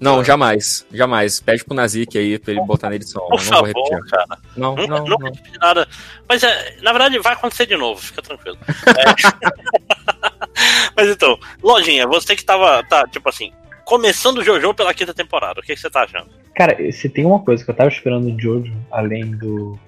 Não, 0.00 0.22
jamais. 0.22 0.86
Jamais. 0.92 1.40
Pede 1.40 1.64
pro 1.64 1.74
Nazik 1.74 2.16
aí 2.16 2.38
pra 2.38 2.52
ele 2.52 2.60
botar 2.62 2.88
na 2.90 2.94
edição. 2.96 3.22
Por 3.28 3.30
não 3.30 3.38
vou 3.38 3.44
favor, 3.44 3.66
repetir. 3.66 4.10
cara. 4.10 4.38
Não, 4.56 4.76
Não, 4.76 4.86
não, 4.86 5.04
não, 5.04 5.18
não. 5.18 5.32
nada. 5.60 5.88
Mas 6.28 6.42
é, 6.44 6.76
na 6.82 6.92
verdade 6.92 7.18
vai 7.18 7.32
acontecer 7.32 7.66
de 7.66 7.76
novo, 7.76 8.00
fica 8.00 8.22
tranquilo. 8.22 8.58
É. 8.86 10.27
Mas 10.96 11.08
então, 11.08 11.38
Lojinha, 11.62 12.06
você 12.06 12.34
que 12.34 12.44
tava, 12.44 12.82
tá, 12.84 13.06
tipo 13.06 13.28
assim, 13.28 13.52
começando 13.84 14.38
o 14.38 14.44
JoJo 14.44 14.74
pela 14.74 14.92
quinta 14.92 15.14
temporada. 15.14 15.60
O 15.60 15.62
que, 15.62 15.74
que 15.74 15.80
você 15.80 15.88
tá 15.88 16.02
achando? 16.02 16.28
Cara, 16.54 16.76
se 16.92 17.08
tem 17.08 17.24
uma 17.24 17.40
coisa 17.40 17.64
que 17.64 17.70
eu 17.70 17.74
tava 17.74 17.88
esperando 17.88 18.30
de 18.32 18.42
Jojo, 18.42 18.72
além 18.90 19.30
do 19.30 19.78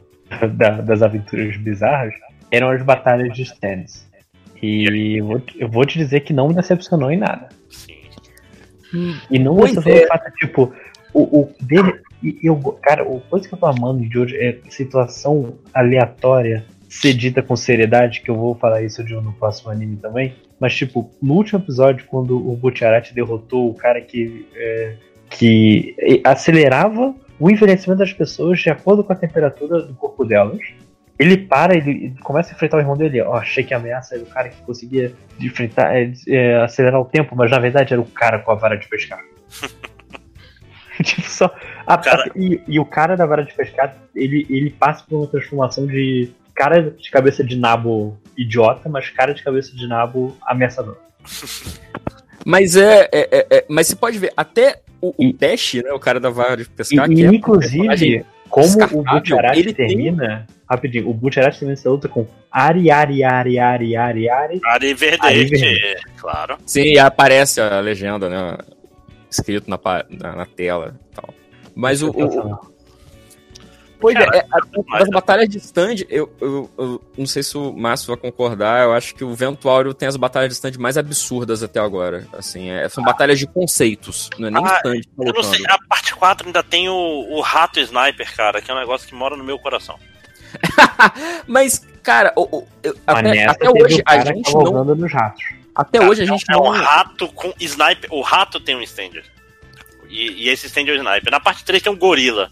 da- 0.55 0.81
das 0.81 1.03
aventuras 1.03 1.57
bizarras, 1.57 2.15
eram 2.51 2.71
as 2.71 2.83
batalhas 2.83 3.35
de 3.35 3.43
stands. 3.43 4.09
E 4.63 5.19
eu 5.19 5.27
vou, 5.27 5.43
eu 5.57 5.69
vou 5.69 5.85
te 5.85 5.99
dizer 5.99 6.21
que 6.21 6.33
não 6.33 6.49
me 6.49 6.55
decepcionou 6.55 7.11
em 7.11 7.17
nada. 7.17 7.49
Sim. 7.69 7.97
E 9.31 9.39
não 9.39 9.57
Pois 9.57 9.71
decepcionou 9.71 10.01
é. 10.01 10.05
o 10.05 10.09
fato, 10.09 10.33
tipo, 10.37 10.75
o, 11.13 11.41
o 11.41 11.55
dele. 11.61 12.01
Eu, 12.43 12.57
cara, 12.83 13.03
a 13.03 13.21
coisa 13.29 13.49
que 13.49 13.55
eu 13.55 13.59
tô 13.59 13.67
amando 13.67 14.01
de 14.07 14.13
Jojo 14.13 14.37
é 14.37 14.59
situação 14.69 15.59
aleatória 15.73 16.65
ser 16.89 17.15
dita 17.15 17.43
com 17.43 17.57
seriedade, 17.57 18.21
que 18.21 18.31
eu 18.31 18.37
vou 18.37 18.55
falar 18.55 18.83
isso 18.83 19.03
de 19.03 19.15
um 19.15 19.21
no 19.23 19.33
próximo 19.33 19.71
anime 19.71 19.97
também. 19.97 20.35
Mas, 20.61 20.75
tipo, 20.77 21.11
no 21.23 21.35
último 21.35 21.59
episódio, 21.59 22.05
quando 22.07 22.37
o 22.37 22.55
Butcherati 22.55 23.15
derrotou 23.15 23.71
o 23.71 23.75
cara 23.75 24.01
que, 24.01 24.47
é, 24.55 24.95
que 25.31 25.97
acelerava 26.23 27.15
o 27.39 27.51
envelhecimento 27.51 28.01
das 28.01 28.13
pessoas 28.13 28.61
de 28.61 28.69
acordo 28.69 29.03
com 29.03 29.13
a 29.13 29.17
temperatura 29.17 29.81
do 29.81 29.95
corpo 29.95 30.23
delas, 30.25 30.61
ele 31.19 31.37
para, 31.39 31.75
ele 31.75 32.15
começa 32.23 32.53
a 32.53 32.55
enfrentar 32.55 32.77
o 32.77 32.81
irmão 32.81 32.97
dele. 32.97 33.23
Ó, 33.23 33.35
achei 33.35 33.65
que 33.65 33.73
a 33.73 33.79
ameaça 33.79 34.15
era 34.17 34.23
o 34.25 34.27
cara 34.27 34.51
que 34.51 34.61
conseguia 34.63 35.13
enfrentar, 35.41 35.97
é, 35.97 36.13
é, 36.29 36.57
acelerar 36.63 37.01
o 37.01 37.05
tempo, 37.07 37.35
mas 37.35 37.51
na 37.51 37.59
verdade 37.59 37.95
era 37.95 38.01
o 38.03 38.07
cara 38.07 38.39
com 38.39 38.51
a 38.51 38.55
vara 38.55 38.77
de 38.77 38.87
pescar. 38.87 39.21
tipo, 41.03 41.23
só. 41.23 41.55
a- 41.87 41.97
Cara- 41.99 42.31
e, 42.37 42.61
e 42.69 42.79
o 42.79 42.85
cara 42.85 43.17
da 43.17 43.25
vara 43.25 43.45
de 43.45 43.55
pescar, 43.55 43.97
ele, 44.15 44.47
ele 44.51 44.71
passa 44.71 45.05
por 45.09 45.17
uma 45.17 45.27
transformação 45.27 45.87
de 45.87 46.31
cara 46.55 46.91
de 46.91 47.11
cabeça 47.11 47.43
de 47.43 47.57
nabo 47.57 48.19
idiota, 48.37 48.89
mas 48.89 49.09
cara 49.11 49.33
de 49.35 49.43
cabeça 49.43 49.75
de 49.77 49.87
nabo 49.87 50.37
ameaçador. 50.43 50.97
Mas 52.45 52.77
é, 52.77 53.09
é- 53.13 53.29
é- 53.31 53.47
é- 53.59 53.65
Mas 53.69 53.87
você 53.89 53.97
pode 53.97 54.19
ver, 54.19 54.33
até 54.37 54.81
o, 55.01 55.09
o 55.17 55.25
E- 55.29 55.33
Dash, 55.33 55.75
né? 55.75 55.93
O 55.93 55.99
cara 55.99 56.19
da 56.19 56.31
vara 56.31 56.57
de 56.57 56.65
pescar, 56.65 57.11
e, 57.11 57.15
que 57.15 57.25
é 57.25 57.27
inclusive, 57.29 57.73
personagem 57.87 58.25
como 58.49 58.67
o 59.01 59.03
Butcherati 59.05 59.61
ele 59.61 59.73
tem- 59.75 59.89
termina. 59.89 60.47
Rapidinho, 60.69 61.09
o 61.09 61.15
Butcherati 61.15 61.59
termina 61.59 61.73
essa 61.79 61.91
luta 61.91 62.09
com 62.09 62.27
Ari, 62.51 62.91
Ari, 62.91 63.23
Ari, 63.25 63.59
Ari, 63.59 63.97
Ari, 63.97 64.29
Ari. 64.31 64.61
Ari 64.65 64.95
Verdete, 64.95 65.45
Verdete. 65.51 66.03
claro. 66.17 66.57
Sim, 66.67 66.83
e 66.83 66.99
aparece 66.99 67.61
a 67.61 67.81
legenda, 67.81 68.29
né? 68.29 68.57
Escrito 69.31 69.69
na, 69.71 69.79
na, 70.09 70.37
na 70.37 70.47
tela 70.47 70.97
e 71.11 71.15
tal. 71.15 71.35
Mas 71.75 72.03
o. 72.03 72.11
o-. 72.11 72.59
pois 74.01 74.17
é, 74.17 74.25
Cara, 74.25 74.37
é, 74.39 74.47
a- 74.51 74.99
das 74.99 75.09
batalhas 75.11 75.49
de 75.49 75.59
stand, 75.59 75.97
eu, 76.09 76.33
eu, 76.41 76.71
eu 76.79 77.03
não 77.19 77.27
sei 77.27 77.43
se 77.43 77.57
o 77.59 77.73
Márcio 77.73 78.09
vai 78.09 78.17
concordar, 78.17 78.83
eu 78.85 78.93
acho 78.93 79.15
que 79.15 79.23
o 79.23 79.35
Vento 79.35 79.69
Áureo 79.69 79.93
tem 79.95 80.09
as 80.09 80.17
batalhas 80.17 80.49
de 80.51 80.55
stand 80.55 80.73
mais 80.81 80.97
absurdas 80.99 81.63
até 81.63 81.79
agora. 81.81 82.27
Assim, 82.33 82.71
é- 82.71 82.89
são 82.89 83.05
batalhas 83.05 83.39
de 83.39 83.47
conceitos, 83.47 84.31
não 84.39 84.49
é 84.49 84.51
nem 84.51 84.65
Ah, 84.65 84.77
stand. 84.79 85.01
tá 85.03 85.25
Eu 85.25 85.33
não 85.35 85.43
sei, 85.43 85.65
a 85.69 85.79
parte 85.89 86.15
4 86.15 86.47
ainda 86.47 86.63
tem 86.63 86.89
o, 86.89 86.95
o 86.95 87.41
rato 87.41 87.79
sniper, 87.81 88.35
cara, 88.35 88.61
que 88.63 88.71
é 88.71 88.75
um 88.75 88.79
negócio 88.81 89.07
que 89.07 89.15
mora 89.15 89.37
no 89.37 89.45
meu 89.45 89.59
coração. 89.59 89.99
Mas, 91.47 91.87
cara, 92.03 92.33
o- 92.37 92.59
o- 92.59 92.67
eu- 92.83 92.97
até, 93.07 93.47
até 93.47 93.69
hoje 93.71 94.01
a 94.05 94.17
cara 94.17 94.35
gente 94.35 94.53
não. 94.53 94.65
cavalgando 94.65 94.97
nos 94.97 95.13
ratos. 95.13 95.43
Até 95.75 96.01
hoje 96.01 96.23
a 96.23 96.27
gente 96.27 96.45
é 96.49 96.53
não. 96.53 96.63
um 96.65 96.71
rato 96.71 97.29
com 97.29 97.53
sniper. 97.61 98.13
O 98.13 98.21
rato 98.23 98.59
tem 98.61 98.77
um 98.77 98.83
stand. 98.83 99.23
E, 100.09 100.45
e 100.45 100.49
esse 100.49 100.67
stand 100.67 100.89
é 100.89 100.93
o 100.93 100.97
sniper. 100.97 101.31
Na 101.31 101.39
parte 101.41 101.65
3 101.65 101.83
tem 101.83 101.93
um 101.93 101.97
gorila. 101.97 102.51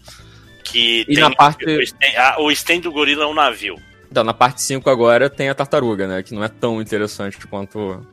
Que 0.71 1.01
E 1.01 1.05
tem 1.15 1.19
na 1.23 1.31
parte- 1.35 1.65
o, 1.65 1.81
stand, 1.81 2.07
ah, 2.17 2.35
o 2.39 2.51
stand 2.51 2.79
do 2.81 2.91
gorila 2.91 3.23
é 3.23 3.27
um 3.27 3.33
navio. 3.33 3.75
Então, 4.11 4.23
na 4.23 4.33
parte 4.33 4.61
5 4.61 4.89
agora 4.89 5.29
tem 5.29 5.49
a 5.49 5.55
tartaruga, 5.55 6.07
né? 6.07 6.23
Que 6.23 6.33
não 6.33 6.43
é 6.43 6.47
tão 6.47 6.81
interessante 6.81 7.37
quanto. 7.47 8.05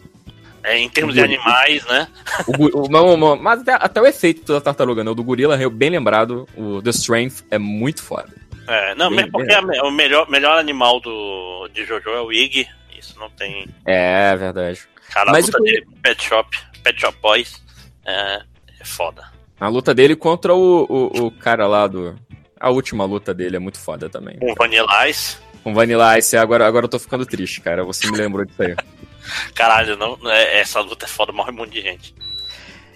É, 0.63 0.79
em 0.79 0.89
termos 0.89 1.15
de 1.15 1.21
animais, 1.23 1.85
né? 1.87 2.09
O, 2.47 2.85
o- 2.85 2.89
não, 2.89 3.17
não, 3.17 3.37
mas 3.37 3.61
até, 3.61 3.73
até 3.75 4.01
o 4.01 4.07
efeito 4.07 4.53
da 4.53 4.61
tartaruga, 4.61 5.05
né? 5.05 5.11
O 5.11 5.15
do 5.15 5.23
gorila, 5.23 5.57
eu 5.57 5.71
bem 5.71 5.91
lembrado, 5.91 6.47
o 6.57 6.83
The 6.83 6.91
Strength 6.91 7.45
é 7.51 7.57
muito 7.59 8.03
foda. 8.03 8.29
É, 8.67 8.95
não, 8.97 9.15
Bem- 9.15 9.31
porque 9.31 9.47
bem- 9.47 9.57
a 9.57 9.63
me- 9.63 9.81
o 9.81 9.91
melhor, 9.93 10.29
melhor 10.29 10.59
animal 10.59 11.01
do, 11.01 11.69
de 11.73 11.85
Jojo 11.85 12.11
é 12.11 12.21
o 12.21 12.33
Ig. 12.33 12.67
Isso 12.99 13.17
não 13.19 13.31
tem. 13.31 13.69
É, 13.87 14.35
verdade. 14.37 14.81
Cara, 15.13 15.31
Mas 15.31 15.45
a 15.45 15.47
luta 15.47 15.59
o- 15.61 15.63
dele 15.65 15.87
Pet 16.03 16.25
Shop, 16.25 16.59
Pet 16.83 17.01
Shop 17.01 17.17
Boys 17.23 17.63
é, 18.05 18.43
é 18.81 18.85
foda. 18.85 19.25
A 19.61 19.69
luta 19.69 19.95
dele 19.95 20.17
contra 20.17 20.53
o, 20.53 20.85
o, 20.89 21.27
o 21.27 21.31
cara 21.31 21.67
lá 21.69 21.87
do. 21.87 22.17
A 22.59 22.71
última 22.71 23.05
luta 23.05 23.35
dele 23.35 23.57
é 23.57 23.59
muito 23.59 23.79
foda 23.79 24.09
também. 24.09 24.39
Com 24.39 24.55
Vanilla 24.55 25.09
Ice. 25.09 25.37
Com 25.63 25.75
Vanilla 25.75 26.19
Ice, 26.19 26.37
agora, 26.37 26.67
agora 26.67 26.85
eu 26.87 26.89
tô 26.89 26.99
ficando 26.99 27.27
triste, 27.27 27.61
cara. 27.61 27.85
Você 27.85 28.11
me 28.11 28.17
lembrou 28.17 28.45
disso 28.45 28.63
aí. 28.63 28.75
Caralho, 29.55 29.97
não, 29.97 30.19
é- 30.31 30.61
essa 30.61 30.81
luta 30.81 31.05
é 31.05 31.09
foda, 31.09 31.33
morre 31.33 31.51
um 31.51 31.55
monte 31.57 31.73
de 31.73 31.83
gente. 31.83 32.15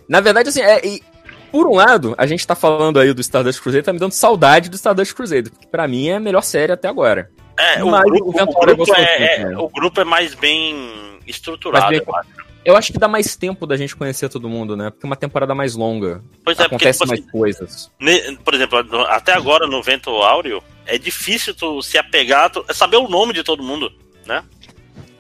Na 0.09 0.20
verdade, 0.20 0.49
assim, 0.49 0.61
é, 0.62 0.85
e, 0.87 1.03
por 1.51 1.66
um 1.66 1.74
lado, 1.74 2.15
a 2.16 2.27
gente 2.27 2.47
tá 2.47 2.55
falando 2.55 2.99
aí 2.99 3.12
do 3.12 3.20
Stardust 3.20 3.61
Crusader, 3.61 3.85
tá 3.85 3.93
me 3.93 3.99
dando 3.99 4.12
saudade 4.12 4.69
do 4.70 4.77
Stardust 4.77 5.15
Crusader, 5.15 5.51
porque 5.53 5.66
pra 5.66 5.87
mim 5.89 6.09
é 6.09 6.16
a 6.16 6.20
melhor 6.20 6.43
série 6.43 6.73
até 6.73 6.89
agora. 6.89 7.31
É, 7.59 7.82
o 7.85 7.91
Mas 7.91 8.05
grupo, 8.05 8.24
o 8.27 8.31
o 8.43 8.61
grupo 8.77 8.95
é, 8.95 9.35
é- 9.35 9.45
né? 9.45 9.57
o 9.59 9.69
grupo 9.69 10.01
é 10.01 10.05
mais 10.05 10.35
bem 10.35 11.19
estruturado. 11.27 11.87
Mais 11.87 11.99
bem- 11.99 12.15
eu 12.65 12.77
acho. 12.77 12.93
Que 12.93 12.99
dá 12.99 13.09
mais 13.09 13.37
tempo 13.37 13.66
da 13.66 13.77
gente 13.77 13.97
conhecer 13.97 14.28
todo 14.28 14.49
mundo, 14.49 14.77
né? 14.77 14.91
Porque 14.91 15.07
é 15.07 15.09
uma 15.09 15.16
temporada 15.16 15.55
mais 15.55 15.74
longa. 15.74 16.23
Pois 16.45 16.59
é, 16.59 16.69
porque, 16.69 16.89
Acontece 16.89 16.99
tipo 17.01 17.09
mais 17.09 17.31
coisas. 17.31 17.91
por 18.45 18.55
exemplo, 18.55 18.78
até 19.09 19.32
agora 19.32 19.66
no 19.66 19.82
Vento 19.82 20.11
Áureo, 20.11 20.62
é 20.87 20.99
difícil 20.99 21.55
tu 21.55 21.82
se 21.82 21.97
apegar, 21.99 22.51
tu, 22.51 22.65
é 22.69 22.74
saber 22.74 22.97
o 22.97 23.09
nome 23.09 23.32
de 23.32 23.43
todo 23.43 23.62
mundo. 23.62 23.93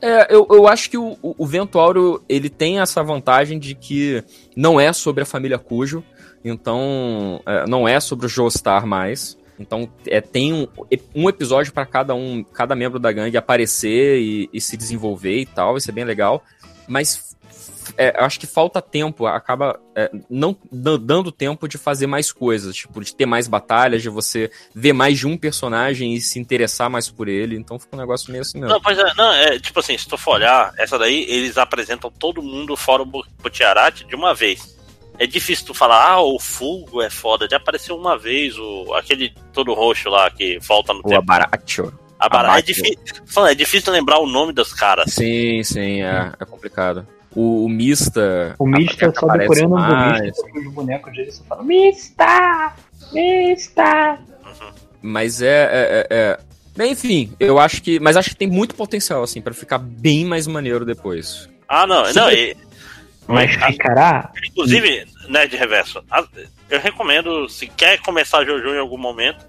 É, 0.02 0.34
eu, 0.34 0.46
eu 0.50 0.66
acho 0.66 0.88
que 0.88 0.96
o, 0.96 1.18
o, 1.22 1.34
o 1.38 1.46
Vento 1.46 1.78
Áureo, 1.78 2.22
ele 2.28 2.48
tem 2.48 2.80
essa 2.80 3.02
vantagem 3.02 3.58
de 3.58 3.74
que 3.74 4.24
não 4.56 4.80
é 4.80 4.92
sobre 4.92 5.22
a 5.22 5.26
família 5.26 5.58
Cujo, 5.58 6.02
então 6.44 7.42
é, 7.44 7.66
não 7.66 7.86
é 7.86 8.00
sobre 8.00 8.26
o 8.26 8.28
Joestar 8.28 8.86
mais. 8.86 9.38
Então 9.58 9.90
é, 10.06 10.22
tem 10.22 10.54
um, 10.54 10.66
um 11.14 11.28
episódio 11.28 11.70
para 11.72 11.84
cada 11.84 12.14
um, 12.14 12.42
cada 12.42 12.74
membro 12.74 12.98
da 12.98 13.12
gangue 13.12 13.36
aparecer 13.36 14.18
e, 14.18 14.48
e 14.54 14.60
se 14.60 14.74
desenvolver 14.74 15.38
e 15.38 15.46
tal, 15.46 15.76
isso 15.76 15.90
é 15.90 15.92
bem 15.92 16.04
legal. 16.04 16.42
Mas 16.88 17.29
é, 17.96 18.18
eu 18.20 18.24
acho 18.24 18.38
que 18.40 18.46
falta 18.46 18.80
tempo, 18.82 19.26
acaba 19.26 19.78
é, 19.94 20.10
não 20.28 20.56
dan- 20.70 20.98
dando 21.00 21.30
tempo 21.32 21.68
de 21.68 21.76
fazer 21.78 22.06
mais 22.06 22.32
coisas, 22.32 22.74
tipo, 22.74 23.02
de 23.02 23.14
ter 23.14 23.26
mais 23.26 23.46
batalhas, 23.48 24.02
de 24.02 24.08
você 24.08 24.50
ver 24.74 24.92
mais 24.92 25.18
de 25.18 25.26
um 25.26 25.36
personagem 25.36 26.14
e 26.14 26.20
se 26.20 26.38
interessar 26.38 26.88
mais 26.90 27.08
por 27.10 27.28
ele. 27.28 27.56
Então 27.56 27.78
fica 27.78 27.96
um 27.96 27.98
negócio 28.00 28.30
meio 28.30 28.42
assim 28.42 28.58
mesmo. 28.58 28.72
Não, 28.74 28.80
pois 28.80 28.98
é, 28.98 29.14
não, 29.14 29.32
é 29.32 29.58
tipo 29.58 29.80
assim, 29.80 29.96
se 29.96 30.08
tu 30.08 30.16
for 30.16 30.34
olhar, 30.34 30.72
essa 30.78 30.98
daí, 30.98 31.24
eles 31.28 31.56
apresentam 31.58 32.10
todo 32.10 32.42
mundo 32.42 32.76
fora 32.76 33.02
o 33.02 33.06
Bu- 33.06 33.24
Butiarati 33.42 34.04
de 34.06 34.14
uma 34.14 34.34
vez. 34.34 34.78
É 35.18 35.26
difícil 35.26 35.66
tu 35.66 35.74
falar, 35.74 36.12
ah, 36.12 36.22
o 36.22 36.38
Fulgo 36.40 37.02
é 37.02 37.10
foda, 37.10 37.46
já 37.50 37.58
apareceu 37.58 37.94
uma 37.94 38.16
vez, 38.16 38.56
o, 38.58 38.94
aquele 38.94 39.34
todo 39.52 39.74
roxo 39.74 40.08
lá 40.08 40.30
que 40.30 40.58
volta 40.60 40.94
no 40.94 41.00
O 41.00 41.02
tempo. 41.02 41.20
Abaracho. 41.20 41.92
A 42.18 42.28
bara- 42.28 42.58
é, 42.58 42.62
difícil, 42.62 43.46
é 43.46 43.54
difícil 43.54 43.92
lembrar 43.92 44.18
o 44.18 44.26
nome 44.26 44.52
dos 44.52 44.72
caras. 44.74 45.12
Sim, 45.12 45.62
sim, 45.62 46.02
é, 46.02 46.32
é 46.38 46.44
complicado. 46.44 47.06
O, 47.34 47.64
o 47.64 47.68
Mista. 47.68 48.54
O 48.58 48.66
Mista, 48.66 49.04
eu 49.06 49.14
só 49.14 49.26
decorei 49.28 49.64
o 49.64 49.68
Mista, 49.76 50.42
os 50.54 50.74
bonecos 50.74 51.12
dele 51.12 51.30
só 51.32 51.44
falam 51.44 51.64
Mista! 51.64 52.72
Mista! 53.12 54.18
Mas 55.02 55.40
é, 55.40 55.46
é, 55.48 56.06
é- 56.10 56.38
é- 56.82 56.86
enfim, 56.86 57.32
eu 57.38 57.58
acho 57.58 57.82
que. 57.82 57.98
Mas 58.00 58.16
acho 58.16 58.30
que 58.30 58.36
tem 58.36 58.48
muito 58.48 58.74
potencial, 58.74 59.22
assim, 59.22 59.40
pra 59.40 59.54
ficar 59.54 59.78
bem 59.78 60.24
mais 60.24 60.46
maneiro 60.46 60.84
depois. 60.84 61.48
Ah, 61.68 61.86
não, 61.86 62.04
Sim. 62.06 62.18
não, 62.18 62.30
e- 62.30 62.56
Mas 63.28 63.52
ficará 63.54 64.32
inclusive, 64.48 65.06
né, 65.28 65.46
de 65.46 65.56
reverso, 65.56 66.02
a- 66.10 66.26
eu 66.68 66.80
recomendo, 66.80 67.48
se 67.48 67.66
quer 67.68 67.98
começar 68.00 68.44
Jojo 68.44 68.70
em 68.74 68.78
algum 68.78 68.98
momento, 68.98 69.46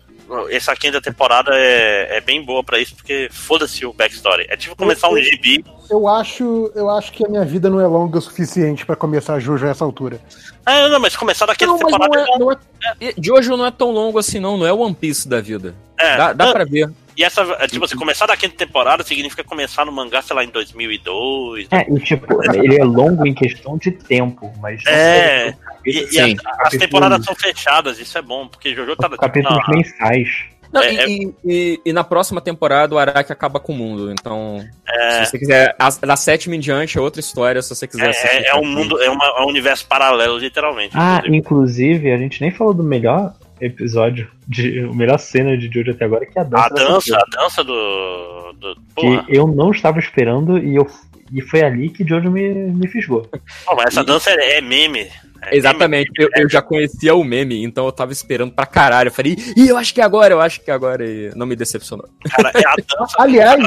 essa 0.50 0.76
quinta 0.76 1.02
temporada 1.02 1.52
é, 1.54 2.18
é 2.18 2.22
bem 2.22 2.44
boa 2.44 2.64
pra 2.64 2.80
isso, 2.80 2.96
porque 2.96 3.30
foda-se 3.32 3.86
o 3.86 3.94
backstory. 3.94 4.46
É 4.50 4.58
tipo 4.58 4.76
começar 4.76 5.10
um 5.10 5.18
gibi. 5.18 5.64
Eu 5.90 6.08
acho, 6.08 6.72
eu 6.76 6.90
acho 6.90 7.12
que 7.12 7.26
a 7.26 7.30
minha 7.30 7.44
vida 7.44 7.70
não 7.70 7.80
é 7.80 7.88
longa 7.88 8.18
o 8.18 8.22
suficiente 8.22 8.86
pra 8.86 8.96
começar 8.96 9.34
a 9.36 9.40
Jojo 9.40 9.66
a 9.66 9.70
essa 9.70 9.84
altura. 9.84 10.20
Ah, 10.66 10.88
não, 10.88 11.00
mas 11.00 11.16
começar 11.16 11.46
da 11.46 11.56
quinta 11.56 11.72
Não, 11.72 11.78
temporada 11.78 12.08
não 12.08 12.22
é 12.22 12.40
não 12.40 12.52
é, 12.52 13.14
de 13.18 13.32
hoje 13.32 13.50
não 13.50 13.66
é 13.66 13.72
tão 13.72 13.92
longo 13.92 14.20
assim, 14.20 14.40
não. 14.40 14.58
Não 14.58 14.66
é 14.66 14.72
One 14.72 14.94
Piece 14.94 15.28
da 15.28 15.42
vida. 15.42 15.76
É, 15.98 16.18
Dá, 16.18 16.34
dá 16.34 16.46
não, 16.46 16.54
pra 16.54 16.66
ver. 16.66 16.90
E 17.22 17.24
essa, 17.24 17.42
é, 17.60 17.68
tipo 17.68 17.86
assim, 17.86 17.96
começar 17.96 18.26
da 18.26 18.36
quinta 18.36 18.56
temporada 18.58 19.04
significa 19.04 19.44
começar 19.44 19.86
no 19.86 19.92
mangá, 19.92 20.24
sei 20.24 20.36
lá, 20.36 20.44
em 20.44 20.50
2002. 20.50 21.68
É, 21.70 21.86
e 21.88 22.00
tipo, 22.00 22.26
ele 22.56 22.80
é 22.80 22.84
longo 22.84 23.28
em 23.28 23.34
questão 23.34 23.78
de 23.78 23.92
tempo, 23.92 24.52
mas. 24.60 24.82
não 24.84 24.92
É, 24.92 25.44
sei, 25.44 25.56
E, 25.86 26.00
e 26.04 26.08
Sim. 26.08 26.36
as, 26.44 26.74
as 26.74 26.80
temporadas 26.80 27.24
são 27.24 27.36
fechadas, 27.36 28.00
isso 28.00 28.18
é 28.18 28.22
bom, 28.24 28.48
porque 28.48 28.74
Jojo 28.74 28.96
tá. 28.96 29.08
Capítulos 29.10 29.62
não, 29.68 29.76
mensais. 29.76 30.28
Não, 30.74 30.82
É, 30.82 30.94
e, 30.94 31.06
e- 31.06 31.34
e- 31.46 31.82
e 31.86 31.94
na 31.94 32.04
próxima 32.04 32.40
temporada 32.42 32.96
o 32.96 32.98
Araki 32.98 33.32
acaba 33.32 33.60
com 33.60 33.74
o 33.74 33.76
mundo. 33.76 34.12
Então, 34.12 34.66
é, 34.88 35.12
se 35.26 35.32
você 35.32 35.38
quiser. 35.38 35.76
a- 35.78 35.90
da 36.08 36.16
sétima 36.16 36.56
em 36.56 36.60
diante 36.60 36.98
é 36.98 37.02
outra 37.02 37.20
história, 37.20 37.62
se 37.62 37.70
você 37.76 37.86
quiser 37.86 38.10
assistir. 38.10 38.28
é, 38.46 38.48
é 38.48 38.56
um 38.56 38.66
mundo, 38.66 39.00
é, 39.00 39.10
uma- 39.12 39.26
é 39.38 39.42
um 39.42 39.48
universo 39.48 39.86
paralelo, 39.86 40.38
literalmente. 40.40 40.96
Ah, 40.96 41.18
inclusive. 41.26 41.38
inclusive, 41.38 42.12
a 42.14 42.18
gente 42.18 42.42
nem 42.42 42.50
falou 42.52 42.74
do 42.74 42.84
melhor 42.84 43.34
episódio, 43.62 44.28
de, 44.48 44.80
a 44.80 44.94
melhor 44.94 45.18
cena 45.20 45.58
de 45.58 45.70
Jojo 45.72 45.92
até 45.92 46.06
agora, 46.06 46.26
que 46.26 46.38
é 46.38 46.42
a 46.42 46.46
dança. 46.46 46.66
a 46.66 46.70
da 46.70 46.84
dança, 46.88 47.16
a 47.18 47.42
dança 47.42 47.64
do. 47.64 48.54
do 48.60 48.76
Que 48.98 49.24
eu 49.30 49.48
não 49.48 49.72
estava 49.72 50.00
esperando 50.00 50.58
e, 50.58 50.76
eu, 50.76 50.88
e 51.32 51.42
foi 51.42 51.62
ali 51.62 51.90
que 51.90 52.06
Jojo 52.08 52.30
me, 52.32 52.50
me 52.54 52.88
fisgou. 52.88 53.22
Pô, 53.66 53.76
mas 53.76 53.88
essa 53.88 54.04
dança 54.04 54.30
é, 54.32 54.58
é 54.58 54.62
meme. 54.62 55.08
É 55.44 55.58
Exatamente, 55.58 56.12
eu, 56.20 56.30
eu 56.36 56.48
já 56.48 56.62
conhecia 56.62 57.16
o 57.16 57.24
meme, 57.24 57.64
então 57.64 57.86
eu 57.88 57.92
tava 57.92 58.12
esperando 58.12 58.54
pra 58.54 58.64
caralho. 58.64 59.08
Eu 59.08 59.12
falei, 59.12 59.36
ih, 59.58 59.70
eu 59.70 59.76
acho 59.78 59.92
que 59.92 60.00
é 60.00 60.04
agora, 60.04 60.32
eu 60.36 60.40
acho 60.40 60.62
que 60.62 60.70
é 60.70 60.74
agora, 60.74 61.04
e 61.04 61.32
não 61.36 61.48
me 61.48 61.56
decepcionou. 61.56 62.08
Cara, 62.30 62.52
é 62.54 62.64
a 62.68 62.76
dança 62.76 63.16
Aliás, 63.18 63.60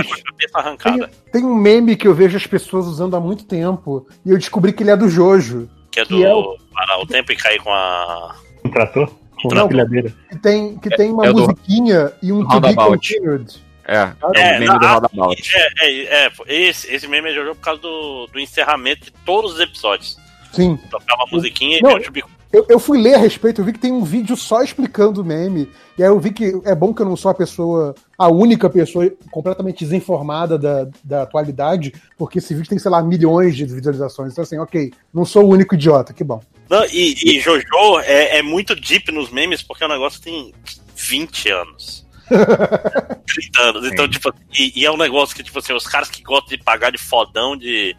arrancada. 0.55 1.11
Tem 1.33 1.45
um 1.45 1.57
meme 1.57 1.97
que 1.97 2.07
eu 2.07 2.15
vejo 2.15 2.37
as 2.37 2.47
pessoas 2.47 2.87
usando 2.87 3.16
há 3.16 3.21
muito 3.21 3.45
tempo 3.45 4.07
e 4.25 4.31
eu 4.31 4.39
descobri 4.39 4.73
que 4.73 4.85
ele 4.85 4.91
é 4.93 4.97
do 4.97 5.09
Jojo. 5.09 5.69
Que 5.91 5.99
é 5.99 6.05
do 6.05 6.16
que 6.16 6.25
é 6.25 6.33
o- 6.33 6.57
parar 6.73 7.01
o 7.01 7.07
tempo 7.09 7.33
e 7.33 7.37
cair 7.37 7.61
com 7.61 7.73
a. 7.73 8.37
Um 8.65 8.71
trator? 8.71 9.11
Com 9.49 9.55
Não. 9.55 9.62
uma 9.62 9.69
pilhadeira. 9.69 10.15
Que 10.31 10.39
tem, 10.39 10.77
que 10.79 10.91
tem 10.91 11.11
uma 11.12 11.27
é 11.27 11.33
do- 11.33 11.41
musiquinha 11.43 12.12
e 12.23 12.33
um 12.33 12.47
to 12.49 12.61
be 12.61 12.75
continued. 12.75 13.62
É, 13.87 13.97
é 13.97 14.01
É, 14.01 14.57
o 14.57 14.61
meme 14.61 14.66
não, 14.66 14.79
do 14.79 14.87
Roundabout. 14.87 15.43
É, 15.57 15.69
é, 15.87 16.27
é, 16.27 16.33
esse, 16.49 16.91
esse 16.93 17.07
meme 17.07 17.31
é 17.31 17.35
Jojo 17.35 17.55
por 17.55 17.61
causa 17.61 17.81
do, 17.83 18.27
do 18.33 18.41
encerramento 18.41 19.05
de 19.07 19.12
todos 19.27 19.55
os 19.55 19.61
episódios. 19.61 20.16
Sim. 20.53 20.79
Tocava 20.91 21.25
a 21.25 21.27
musiquinha 21.31 21.81
Não, 21.83 21.91
e 21.99 22.01
o 22.01 22.05
Chubico. 22.05 22.31
Eu, 22.55 22.64
eu 22.68 22.78
fui 22.78 23.01
ler 23.01 23.14
a 23.14 23.18
respeito, 23.18 23.60
eu 23.60 23.64
vi 23.64 23.72
que 23.72 23.78
tem 23.81 23.90
um 23.90 24.05
vídeo 24.05 24.36
só 24.36 24.62
explicando 24.62 25.20
o 25.22 25.24
meme. 25.24 25.68
E 25.98 26.02
aí 26.02 26.09
eu 26.09 26.20
vi 26.20 26.32
que 26.32 26.52
é 26.64 26.74
bom 26.74 26.94
que 26.94 27.02
eu 27.02 27.06
não 27.06 27.16
sou 27.16 27.31
a 27.31 27.35
pessoa, 27.35 27.94
a 28.16 28.28
única 28.28 28.70
pessoa 28.70 29.10
completamente 29.31 29.85
desinformada 29.85 30.56
da, 30.56 30.86
da 31.02 31.22
atualidade, 31.22 31.93
porque 32.16 32.39
esse 32.39 32.55
vídeo 32.55 32.68
tem, 32.68 32.78
sei 32.78 32.90
lá, 32.90 33.02
milhões 33.02 33.56
de 33.56 33.64
visualizações. 33.64 34.32
Então, 34.32 34.43
assim, 34.44 34.59
ok, 34.59 34.93
não 35.12 35.24
sou 35.24 35.44
o 35.44 35.48
único 35.48 35.74
idiota, 35.74 36.12
que 36.12 36.22
bom. 36.22 36.40
Não, 36.70 36.85
e, 36.86 37.14
e 37.24 37.40
Jojo 37.40 37.66
é, 38.05 38.39
é 38.39 38.43
muito 38.43 38.74
deep 38.76 39.10
nos 39.10 39.31
memes 39.31 39.60
porque 39.62 39.85
o 39.85 39.89
negócio 39.89 40.20
tem 40.22 40.55
20 40.94 41.48
anos. 41.51 42.06
30 42.31 43.62
anos. 43.62 43.86
Então, 43.86 44.09
tipo, 44.09 44.32
e, 44.56 44.81
e 44.81 44.86
é 44.86 44.90
um 44.93 44.97
negócio 44.97 45.35
que, 45.35 45.43
tipo 45.43 45.59
assim, 45.59 45.72
os 45.72 45.86
caras 45.86 46.09
que 46.09 46.22
gostam 46.22 46.56
de 46.56 46.62
pagar 46.62 46.90
de 46.90 46.98
fodão, 46.98 47.56
de. 47.56 47.97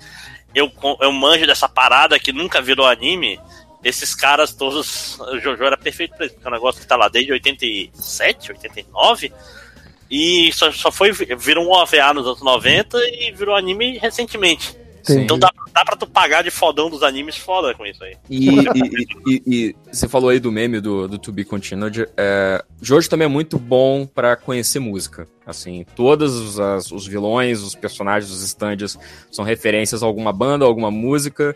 Eu, 0.54 0.70
com- 0.70 0.98
eu 1.02 1.12
manjo 1.12 1.46
dessa 1.46 1.68
parada 1.68 2.18
que 2.18 2.32
nunca 2.32 2.62
virou 2.62 2.88
anime. 2.88 3.38
Esses 3.86 4.16
caras 4.16 4.52
todos. 4.52 5.20
O 5.20 5.40
Jojo 5.40 5.64
era 5.64 5.78
perfeito 5.78 6.16
pra 6.18 6.26
isso, 6.26 6.34
porque 6.36 6.48
é 6.48 6.50
um 6.50 6.54
negócio 6.54 6.82
que 6.82 6.88
tá 6.88 6.96
lá 6.96 7.08
desde 7.08 7.32
87, 7.32 8.52
89. 8.52 9.32
E 10.10 10.52
só, 10.54 10.72
só 10.72 10.92
foi. 10.92 11.12
Virou 11.12 11.66
um 11.66 11.72
OVA 11.72 12.14
nos 12.14 12.26
anos 12.26 12.42
90 12.42 12.98
e 13.10 13.32
virou 13.32 13.56
anime 13.56 13.98
recentemente. 14.00 14.76
Sim. 15.04 15.22
Então 15.22 15.38
dá, 15.38 15.52
dá 15.72 15.86
pra 15.86 15.96
tu 15.96 16.08
pagar 16.08 16.44
de 16.44 16.50
fodão 16.50 16.90
dos 16.90 17.04
animes 17.04 17.38
foda 17.38 17.76
com 17.76 17.86
isso 17.86 18.04
aí. 18.04 18.16
E, 18.28 18.50
e- 18.50 18.54
e- 18.56 19.08
e- 19.28 19.44
e 19.46 19.76
você 19.92 20.08
falou 20.10 20.32
aí 20.32 20.40
do 20.40 20.52
meme 20.52 20.80
do, 20.82 21.08
do 21.08 21.20
To 21.20 21.32
Be 21.32 21.46
Continued. 21.46 22.08
É, 22.18 22.64
Jojo 22.82 23.08
também 23.08 23.26
é 23.26 23.30
muito 23.30 23.60
bom 23.60 24.08
pra 24.08 24.36
conhecer 24.36 24.80
música. 24.80 25.28
Assim, 25.46 25.86
todos 25.96 26.34
os, 26.34 26.60
as- 26.60 26.92
os 26.92 27.06
vilões, 27.06 27.62
os 27.62 27.76
personagens, 27.76 28.32
os 28.32 28.42
stands 28.42 28.98
são 29.32 29.46
referências 29.46 30.02
a 30.02 30.08
alguma 30.08 30.34
banda, 30.34 30.66
a 30.66 30.68
alguma 30.68 30.90
música. 30.90 31.56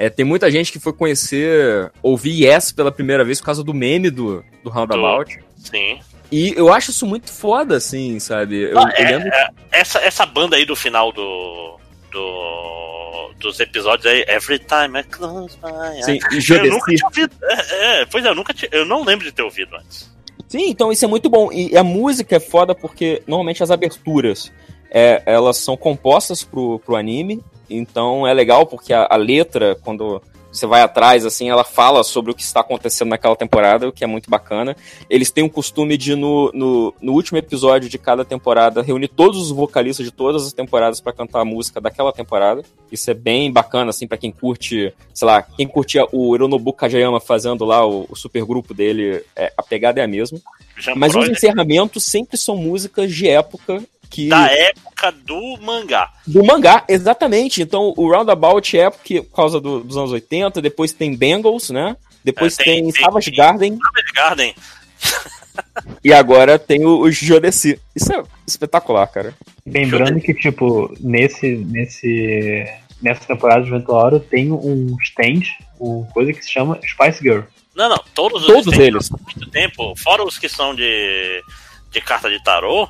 É, 0.00 0.08
tem 0.08 0.24
muita 0.24 0.50
gente 0.50 0.72
que 0.72 0.80
foi 0.80 0.94
conhecer, 0.94 1.92
ouvir 2.02 2.46
Yes 2.46 2.72
pela 2.72 2.90
primeira 2.90 3.22
vez 3.22 3.38
por 3.38 3.44
causa 3.44 3.62
do 3.62 3.74
meme 3.74 4.08
do, 4.08 4.42
do 4.64 4.70
Roundabout. 4.70 5.38
Sim. 5.58 6.00
E 6.32 6.54
eu 6.56 6.72
acho 6.72 6.90
isso 6.90 7.04
muito 7.04 7.30
foda, 7.30 7.76
assim, 7.76 8.18
sabe? 8.18 8.62
Eu, 8.62 8.78
Ah, 8.78 8.90
eu 8.96 9.04
é, 9.04 9.10
lembro. 9.18 9.30
Essa, 9.70 9.98
essa 9.98 10.24
banda 10.24 10.56
aí 10.56 10.64
do 10.64 10.74
final 10.74 11.12
do. 11.12 11.78
do 12.10 13.30
dos 13.40 13.60
episódios 13.60 14.06
aí, 14.06 14.24
Every 14.26 14.58
Time 14.58 15.00
I 15.00 15.02
Close 15.02 15.58
My 15.62 15.70
Eyes. 15.94 16.04
Sim, 16.06 16.18
e 16.32 16.66
eu 16.66 16.72
nunca 16.72 16.94
tinha 16.94 17.06
ouvido. 17.06 17.36
É, 17.42 18.00
é, 18.00 18.06
pois 18.06 18.24
é, 18.24 18.28
eu 18.28 18.34
nunca 18.34 18.54
tinha, 18.54 18.68
Eu 18.72 18.86
não 18.86 19.04
lembro 19.04 19.26
de 19.26 19.32
ter 19.32 19.42
ouvido 19.42 19.76
antes. 19.76 20.10
Sim, 20.48 20.70
então 20.70 20.90
isso 20.90 21.04
é 21.04 21.08
muito 21.08 21.28
bom. 21.28 21.52
E 21.52 21.76
a 21.76 21.84
música 21.84 22.36
é 22.36 22.40
foda 22.40 22.74
porque 22.74 23.22
normalmente 23.26 23.62
as 23.62 23.70
aberturas 23.70 24.50
é, 24.90 25.22
elas 25.26 25.58
são 25.58 25.76
compostas 25.76 26.42
pro, 26.42 26.78
pro 26.78 26.96
anime. 26.96 27.42
Então 27.70 28.26
é 28.26 28.34
legal 28.34 28.66
porque 28.66 28.92
a, 28.92 29.06
a 29.10 29.16
letra, 29.16 29.76
quando 29.82 30.20
você 30.52 30.66
vai 30.66 30.82
atrás, 30.82 31.24
assim, 31.24 31.48
ela 31.48 31.62
fala 31.62 32.02
sobre 32.02 32.32
o 32.32 32.34
que 32.34 32.42
está 32.42 32.60
acontecendo 32.60 33.10
naquela 33.10 33.36
temporada, 33.36 33.88
o 33.88 33.92
que 33.92 34.02
é 34.02 34.06
muito 34.06 34.28
bacana. 34.28 34.76
Eles 35.08 35.30
têm 35.30 35.44
o 35.44 35.50
costume 35.50 35.96
de, 35.96 36.16
no, 36.16 36.50
no, 36.52 36.94
no 37.00 37.12
último 37.12 37.38
episódio 37.38 37.88
de 37.88 37.98
cada 37.98 38.24
temporada, 38.24 38.82
reunir 38.82 39.08
todos 39.08 39.40
os 39.40 39.50
vocalistas 39.50 40.04
de 40.04 40.10
todas 40.12 40.44
as 40.44 40.52
temporadas 40.52 41.00
para 41.00 41.12
cantar 41.12 41.40
a 41.40 41.44
música 41.44 41.80
daquela 41.80 42.12
temporada. 42.12 42.62
Isso 42.90 43.10
é 43.10 43.14
bem 43.14 43.52
bacana, 43.52 43.90
assim, 43.90 44.08
para 44.08 44.18
quem 44.18 44.32
curte, 44.32 44.92
sei 45.14 45.26
lá, 45.26 45.42
quem 45.42 45.68
curtia 45.68 46.04
o 46.12 46.34
Hironobu 46.34 46.72
Kajayama 46.72 47.20
fazendo 47.20 47.64
lá 47.64 47.86
o, 47.86 48.06
o 48.08 48.16
supergrupo 48.16 48.74
dele, 48.74 49.24
é, 49.36 49.52
a 49.56 49.62
pegada 49.62 50.00
é 50.00 50.04
a 50.04 50.08
mesma. 50.08 50.40
Jean 50.76 50.94
Mas 50.96 51.14
os 51.14 51.28
encerramentos 51.28 52.02
sempre 52.04 52.36
são 52.36 52.56
músicas 52.56 53.12
de 53.12 53.28
época 53.28 53.82
que. 54.10 54.28
da 54.28 54.50
época 54.50 55.12
do 55.12 55.56
mangá. 55.62 56.10
Do 56.26 56.44
mangá, 56.44 56.84
exatamente. 56.88 57.62
Então 57.62 57.94
o 57.96 58.10
Roundabout 58.10 58.76
é 58.78 58.90
porque, 58.90 59.22
por 59.22 59.36
causa 59.36 59.60
do- 59.60 59.80
dos 59.84 59.96
anos 59.96 60.12
80, 60.12 60.60
depois 60.60 60.92
tem 60.92 61.16
Bengals, 61.16 61.70
né? 61.70 61.96
Depois 62.24 62.58
É, 62.58 62.64
tem- 62.64 62.82
tem, 62.84 62.92
tem- 62.92 63.04
Savage 63.04 63.30
tem- 63.30 63.38
Garden 63.38 63.78
Savage 63.78 64.12
Garden. 64.14 64.54
e 66.04 66.12
agora 66.12 66.58
tem 66.58 66.84
o, 66.84 67.00
o 67.00 67.10
Jodeci. 67.10 67.80
Isso 67.94 68.12
é 68.12 68.22
espetacular, 68.46 69.06
cara. 69.06 69.34
Lembrando 69.66 70.20
que, 70.20 70.34
tipo, 70.34 70.94
nesse, 71.00 71.56
nesse, 71.56 72.66
nessa 73.00 73.24
temporada 73.26 73.62
de 73.64 73.70
Ventuaro 73.70 74.20
tem 74.20 74.50
um 74.52 74.96
stand, 75.02 75.42
uma 75.78 76.04
coisa 76.12 76.32
que 76.32 76.42
se 76.44 76.50
chama 76.50 76.78
Spice 76.84 77.20
Girl. 77.22 77.42
Não, 77.74 77.88
não, 77.88 77.98
todos 78.14 78.42
os 78.42 78.46
Todos 78.48 78.78
eles. 78.78 79.10
há 79.12 79.16
muito 79.16 79.50
tempo, 79.50 79.94
fora 79.96 80.24
os 80.24 80.36
que 80.38 80.48
são 80.48 80.74
de, 80.74 81.42
de 81.90 82.00
carta 82.00 82.28
de 82.28 82.42
tarô. 82.42 82.88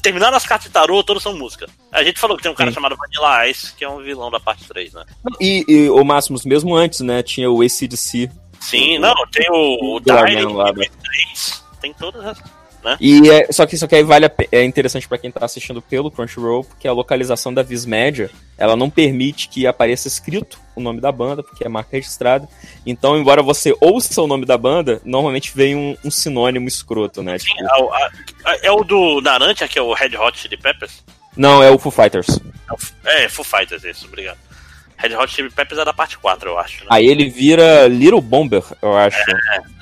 Terminando 0.00 0.34
as 0.34 0.46
cartas 0.46 0.68
de 0.68 0.72
tarô, 0.72 1.02
todos 1.02 1.22
são 1.22 1.36
música. 1.36 1.68
A 1.90 2.02
gente 2.02 2.20
falou 2.20 2.36
que 2.36 2.42
tem 2.42 2.52
um 2.52 2.54
cara 2.54 2.70
Sim. 2.70 2.74
chamado 2.74 2.96
Vanilla 2.96 3.48
Ice, 3.48 3.74
que 3.74 3.84
é 3.84 3.88
um 3.88 4.02
vilão 4.02 4.30
da 4.30 4.40
parte 4.40 4.64
3, 4.66 4.94
né? 4.94 5.04
E, 5.40 5.64
e 5.68 5.90
o 5.90 6.04
Máximos, 6.04 6.44
mesmo 6.44 6.74
antes, 6.74 7.00
né? 7.00 7.22
Tinha 7.22 7.50
o 7.50 7.62
ACDC. 7.62 8.30
Sim, 8.60 8.98
não, 8.98 9.14
tem 9.32 9.50
o, 9.50 9.96
o 9.96 10.00
Dying, 10.00 10.52
lá, 10.52 10.70
o 10.70 10.74
3, 10.74 11.64
tem 11.80 11.92
todas 11.92 12.38
essas. 12.90 12.98
E 13.00 13.30
é, 13.30 13.52
só 13.52 13.64
que 13.66 13.74
isso 13.74 13.84
aqui 13.84 13.94
aí 13.96 14.02
vale 14.02 14.26
a 14.26 14.32
é 14.50 14.64
interessante 14.64 15.06
pra 15.08 15.18
quem 15.18 15.30
tá 15.30 15.44
assistindo 15.44 15.80
pelo 15.80 16.10
Crunchyroll, 16.10 16.64
porque 16.64 16.86
a 16.88 16.92
localização 16.92 17.52
da 17.54 17.62
Vismédia, 17.62 18.30
ela 18.58 18.74
não 18.76 18.88
permite 18.90 19.48
que 19.48 19.66
apareça 19.66 20.08
escrito 20.08 20.58
o 20.74 20.80
nome 20.80 21.00
da 21.00 21.12
banda, 21.12 21.42
porque 21.42 21.64
é 21.64 21.68
marca 21.68 21.90
registrada. 21.92 22.48
Então, 22.86 23.16
embora 23.18 23.42
você 23.42 23.74
ouça 23.80 24.20
o 24.22 24.26
nome 24.26 24.44
da 24.46 24.56
banda, 24.56 25.00
normalmente 25.04 25.52
vem 25.54 25.74
um, 25.76 25.96
um 26.04 26.10
sinônimo 26.10 26.66
escroto, 26.68 27.22
né? 27.22 27.38
Tipo, 27.38 27.54
É 27.60 27.82
o, 27.82 27.92
a- 27.92 28.10
a- 28.46 28.58
é 28.62 28.70
o 28.72 28.82
do 28.84 29.20
Naranja, 29.20 29.68
que 29.68 29.78
é 29.78 29.82
o 29.82 29.92
Red 29.92 30.16
Hot 30.16 30.38
Chili 30.38 30.56
Peppers? 30.56 31.02
não, 31.36 31.62
é 31.62 31.70
o 31.70 31.78
Foo 31.78 31.90
Fighters. 31.92 32.38
É, 33.04 33.24
É, 33.24 33.28
Foo 33.28 33.44
Fighters, 33.44 33.84
isso, 33.84 34.06
obrigado. 34.06 34.38
Red 35.02 35.16
Hot 35.16 35.32
Chili 35.34 35.50
Peppers 35.50 35.80
é 35.80 35.84
da 35.84 35.92
parte 35.92 36.16
4, 36.18 36.48
eu 36.50 36.58
acho. 36.58 36.80
Né? 36.80 36.86
Aí 36.90 37.06
ele 37.06 37.28
vira 37.28 37.88
Little 37.88 38.20
Bomber, 38.20 38.62
eu 38.80 38.96
acho. 38.96 39.18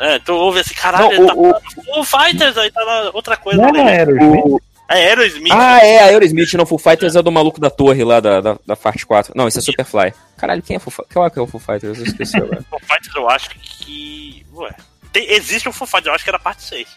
É, 0.01 0.19
tu 0.19 0.33
ouve 0.35 0.61
esse 0.61 0.75
caralho, 0.75 1.05
Não, 1.05 1.13
ele 1.13 1.27
tá 1.27 1.35
o- 1.35 2.01
o- 2.01 2.05
Fighters, 2.05 2.57
aí 2.57 2.71
tá 2.71 2.85
na 2.85 3.11
outra 3.13 3.37
coisa. 3.37 3.61
Não 3.61 3.71
né? 3.73 3.81
era 3.97 4.11
Aerosmith? 4.11 4.43
O- 4.45 4.61
É 4.89 4.95
Aerosmith. 5.09 5.53
Ah, 5.55 5.79
é, 5.87 6.01
a 6.01 6.05
Aerosmith, 6.07 6.53
não, 6.55 6.67
Foo 6.67 6.77
Fighters 6.79 7.15
é 7.15 7.23
do 7.23 7.31
maluco 7.31 7.61
da 7.61 7.71
torre 7.71 8.03
lá 8.03 8.19
da, 8.19 8.41
da, 8.41 8.59
da 8.67 8.75
parte 8.77 9.07
4. 9.07 9.33
Não, 9.37 9.47
isso 9.47 9.59
é 9.61 9.63
Superfly. 9.63 10.13
Caralho, 10.37 10.63
quem 10.63 10.75
é 10.75 10.79
Foo 10.81 10.91
Fighters? 10.91 11.13
Qual 11.15 11.27
é 11.27 11.31
que 11.31 11.39
é 11.39 11.43
o 11.43 11.47
Foo 11.47 11.61
Fighters? 11.61 11.99
Eu 11.99 12.05
esqueci 12.07 12.37
agora. 12.39 12.61
Foo 12.69 12.81
Fighters 12.81 13.15
eu 13.15 13.31
acho 13.31 13.51
que. 13.51 14.45
Ué. 14.53 14.71
Tem- 15.13 15.31
existe 15.33 15.69
um 15.69 15.73
Foo 15.73 15.87
Fighters, 15.87 16.07
eu 16.07 16.15
acho 16.15 16.25
que 16.25 16.31
era 16.31 16.39
a 16.39 16.41
parte 16.41 16.63
6. 16.65 16.89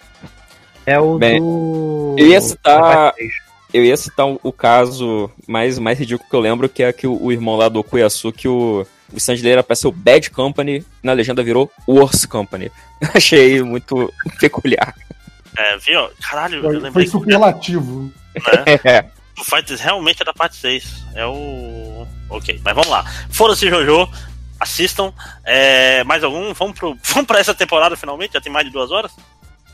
É 0.87 0.99
o 0.99 1.17
Bem, 1.19 1.39
do. 1.39 2.15
eu 2.17 2.27
ia 2.27 2.41
citar- 2.41 3.13
Eu 3.73 3.83
ia 3.83 3.97
citar 3.97 4.27
o 4.27 4.51
caso 4.53 5.31
mais, 5.47 5.79
mais 5.79 5.97
ridículo 5.97 6.29
que 6.29 6.35
eu 6.35 6.39
lembro, 6.39 6.69
que 6.69 6.83
é 6.83 6.93
que 6.93 7.07
o, 7.07 7.19
o 7.21 7.31
irmão 7.31 7.55
lá 7.55 7.67
do 7.69 7.79
Okuyasu, 7.79 8.31
que 8.31 8.47
o, 8.47 8.85
o 9.11 9.17
stand 9.17 9.35
dele 9.35 9.49
era 9.53 9.63
pra 9.63 9.75
ser 9.75 9.87
o 9.87 9.91
Bad 9.91 10.29
Company, 10.29 10.85
na 11.01 11.11
legenda 11.13 11.41
virou 11.43 11.71
Worse 11.87 12.27
Company. 12.27 12.71
Achei 13.15 13.61
muito 13.63 14.13
peculiar. 14.39 14.93
É, 15.57 15.77
viu? 15.77 16.07
Caralho, 16.21 16.57
eu 16.57 16.61
Foi, 16.63 16.73
lembrei 16.73 16.91
foi 16.91 17.07
superlativo. 17.07 18.03
né? 18.03 18.11
É. 18.85 19.05
o 19.39 19.43
Fighters 19.43 19.79
realmente 19.81 20.21
é 20.21 20.25
da 20.25 20.33
parte 20.33 20.55
6. 20.55 21.05
É 21.15 21.25
o. 21.25 22.07
Ok, 22.29 22.59
mas 22.63 22.73
vamos 22.75 22.89
lá. 22.89 23.03
Foda-se, 23.29 23.69
Jojo. 23.69 24.07
Assistam. 24.59 25.11
É, 25.43 26.03
mais 26.03 26.23
algum? 26.23 26.53
Vamos, 26.53 26.77
pro, 26.77 26.97
vamos 27.03 27.27
pra 27.27 27.39
essa 27.39 27.53
temporada 27.53 27.95
finalmente? 27.97 28.33
Já 28.33 28.41
tem 28.41 28.51
mais 28.51 28.65
de 28.65 28.71
duas 28.71 28.91
horas? 28.91 29.11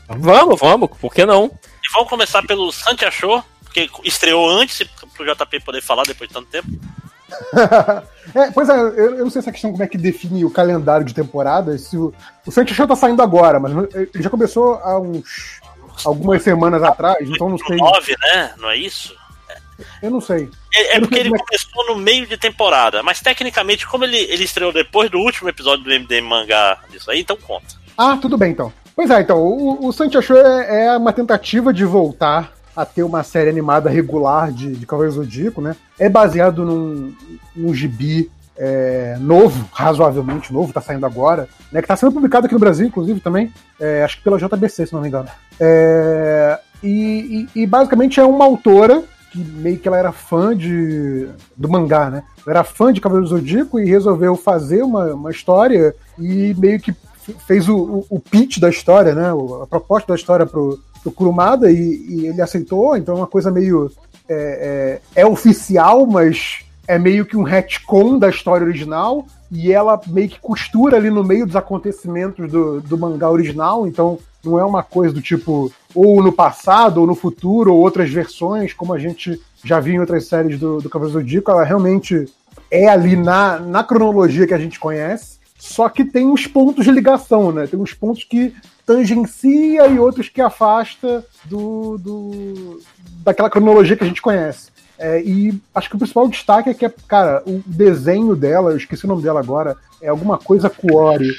Vamos, 0.08 0.58
vamos, 0.60 0.90
por 1.00 1.14
que 1.14 1.24
não? 1.24 1.46
E 1.46 1.92
vamos 1.92 2.08
começar 2.08 2.42
pelo 2.42 2.72
Santi 2.72 3.04
Achou, 3.04 3.42
que 3.72 3.90
estreou 4.04 4.48
antes 4.48 4.86
pro 5.14 5.24
JP 5.24 5.60
poder 5.60 5.82
falar 5.82 6.02
depois 6.04 6.28
de 6.28 6.34
tanto 6.34 6.48
tempo. 6.48 6.68
É, 8.32 8.48
pois 8.52 8.68
é, 8.68 8.78
eu, 8.78 9.16
eu 9.16 9.24
não 9.24 9.30
sei 9.30 9.40
essa 9.40 9.50
questão 9.50 9.72
como 9.72 9.82
é 9.82 9.88
que 9.88 9.98
define 9.98 10.44
o 10.44 10.50
calendário 10.50 11.04
de 11.04 11.12
temporadas. 11.12 11.80
Se 11.80 11.96
o, 11.96 12.14
o 12.46 12.50
Santi 12.52 12.72
Show 12.72 12.86
tá 12.86 12.94
saindo 12.94 13.20
agora, 13.22 13.58
mas 13.58 13.72
ele 13.92 14.22
já 14.22 14.30
começou 14.30 14.74
há 14.74 15.00
uns 15.00 15.60
algumas 16.04 16.40
semanas 16.42 16.80
atrás, 16.82 17.28
então 17.28 17.48
não 17.48 17.58
sei. 17.58 17.76
9, 17.76 18.16
né? 18.20 18.54
Não 18.58 18.70
é 18.70 18.76
isso? 18.76 19.16
Eu 20.02 20.10
não 20.10 20.20
sei. 20.20 20.48
É, 20.72 20.96
é 20.96 21.00
porque 21.00 21.18
ele 21.18 21.34
é 21.34 21.38
começou 21.38 21.86
no 21.86 21.96
meio 21.96 22.26
de 22.26 22.36
temporada, 22.36 23.02
mas 23.02 23.20
tecnicamente, 23.20 23.86
como 23.86 24.04
ele, 24.04 24.18
ele 24.18 24.44
estreou 24.44 24.72
depois 24.72 25.10
do 25.10 25.18
último 25.18 25.48
episódio 25.48 25.84
do 25.84 25.90
MDM 25.90 26.22
mangá 26.22 26.78
disso 26.90 27.10
aí, 27.10 27.20
então 27.20 27.36
conta. 27.36 27.74
Ah, 27.96 28.16
tudo 28.20 28.38
bem 28.38 28.52
então. 28.52 28.72
Pois 28.94 29.10
é, 29.10 29.20
então, 29.20 29.38
o, 29.38 29.86
o 29.86 29.92
Santi 29.92 30.20
Show 30.20 30.36
é, 30.36 30.86
é 30.86 30.96
uma 30.96 31.12
tentativa 31.12 31.72
de 31.72 31.84
voltar 31.84 32.52
a 32.76 32.84
ter 32.84 33.02
uma 33.02 33.22
série 33.22 33.50
animada 33.50 33.88
regular 33.90 34.52
de, 34.52 34.74
de 34.76 34.86
Cavaleiro 34.86 35.16
Zodíaco, 35.16 35.60
né? 35.60 35.74
É 35.98 36.08
baseado 36.08 36.64
num, 36.64 37.12
num 37.54 37.74
gibi 37.74 38.30
é, 38.56 39.16
novo, 39.20 39.68
razoavelmente 39.72 40.52
novo, 40.52 40.72
tá 40.72 40.80
saindo 40.80 41.06
agora, 41.06 41.48
né? 41.72 41.80
Que 41.80 41.88
tá 41.88 41.96
sendo 41.96 42.12
publicado 42.12 42.46
aqui 42.46 42.54
no 42.54 42.60
Brasil, 42.60 42.86
inclusive, 42.86 43.20
também. 43.20 43.52
é, 43.80 44.02
acho 44.04 44.18
que 44.18 44.24
pela 44.24 44.38
JBC, 44.38 44.86
se 44.86 44.92
não 44.92 45.00
me 45.00 45.08
engano. 45.08 45.28
É, 45.58 46.58
e, 46.82 47.46
e- 47.54 47.62
e 47.62 47.66
basicamente 47.66 48.18
é 48.20 48.24
uma 48.24 48.44
autora 48.44 49.02
que 49.30 49.38
meio 49.38 49.78
que 49.78 49.86
ela 49.86 49.96
era 49.98 50.10
fã 50.12 50.56
de 50.56 51.28
do 51.56 51.68
mangá, 51.68 52.10
né? 52.10 52.22
Ela 52.44 52.56
era 52.58 52.64
fã 52.64 52.92
de 52.92 53.00
Cavaleiro 53.00 53.28
Zodíaco 53.28 53.78
e 53.78 53.88
resolveu 53.88 54.34
fazer 54.36 54.82
uma, 54.82 55.14
uma 55.14 55.30
história 55.30 55.94
e 56.18 56.54
meio 56.58 56.80
que 56.80 56.92
fez 57.46 57.68
o, 57.68 57.76
o, 57.76 58.06
o 58.10 58.18
pitch 58.20 58.58
da 58.58 58.68
história, 58.68 59.14
né? 59.14 59.30
A 59.62 59.66
proposta 59.66 60.08
da 60.12 60.16
história 60.18 60.44
pro, 60.46 60.80
pro 61.02 61.12
Kurumada 61.12 61.70
e, 61.70 62.04
e 62.08 62.26
ele 62.26 62.40
aceitou, 62.40 62.96
então 62.96 63.14
é 63.14 63.18
uma 63.18 63.26
coisa 63.26 63.50
meio 63.50 63.90
é, 64.28 65.00
é, 65.14 65.22
é 65.22 65.26
oficial, 65.26 66.06
mas 66.06 66.64
é 66.86 66.98
meio 66.98 67.24
que 67.24 67.36
um 67.36 67.42
retcon 67.42 68.18
da 68.18 68.28
história 68.28 68.66
original 68.66 69.26
e 69.50 69.72
ela 69.72 70.00
meio 70.06 70.28
que 70.28 70.40
costura 70.40 70.96
ali 70.96 71.10
no 71.10 71.24
meio 71.24 71.46
dos 71.46 71.56
acontecimentos 71.56 72.50
do, 72.50 72.80
do 72.80 72.98
mangá 72.98 73.30
original, 73.30 73.86
então 73.86 74.18
não 74.44 74.58
é 74.58 74.64
uma 74.64 74.82
coisa 74.82 75.12
do 75.12 75.20
tipo 75.20 75.72
ou 75.94 76.22
no 76.22 76.32
passado 76.32 76.98
ou 76.98 77.06
no 77.06 77.14
futuro 77.14 77.74
ou 77.74 77.80
outras 77.80 78.10
versões, 78.10 78.72
como 78.72 78.92
a 78.92 78.98
gente 78.98 79.40
já 79.64 79.80
viu 79.80 79.94
em 79.94 80.00
outras 80.00 80.26
séries 80.26 80.58
do, 80.58 80.80
do 80.80 80.88
Cavaleiro 80.88 81.18
do 81.18 81.22
Zodíaco, 81.22 81.50
ela 81.50 81.64
realmente 81.64 82.26
é 82.70 82.88
ali 82.88 83.16
na, 83.16 83.58
na 83.58 83.84
cronologia 83.84 84.46
que 84.46 84.54
a 84.54 84.58
gente 84.58 84.78
conhece, 84.78 85.38
só 85.58 85.88
que 85.88 86.04
tem 86.04 86.26
uns 86.26 86.46
pontos 86.46 86.84
de 86.84 86.90
ligação, 86.90 87.52
né? 87.52 87.66
Tem 87.66 87.78
uns 87.78 87.92
pontos 87.92 88.24
que 88.24 88.54
tangencia 88.90 89.86
e 89.86 90.00
outros 90.00 90.28
que 90.28 90.40
afasta 90.40 91.24
do, 91.44 91.96
do 91.96 92.80
daquela 93.22 93.48
cronologia 93.48 93.96
que 93.96 94.02
a 94.02 94.06
gente 94.06 94.20
conhece. 94.20 94.72
É, 94.98 95.22
e 95.22 95.56
acho 95.72 95.88
que 95.88 95.94
o 95.94 95.98
principal 95.98 96.26
destaque 96.26 96.70
é 96.70 96.74
que, 96.74 96.84
é, 96.84 96.92
cara, 97.06 97.40
o 97.46 97.62
desenho 97.64 98.34
dela, 98.34 98.72
eu 98.72 98.76
esqueci 98.76 99.04
o 99.04 99.08
nome 99.08 99.22
dela 99.22 99.38
agora, 99.38 99.76
é 100.02 100.08
alguma 100.08 100.38
coisa 100.38 100.70
Cuore. 100.70 101.30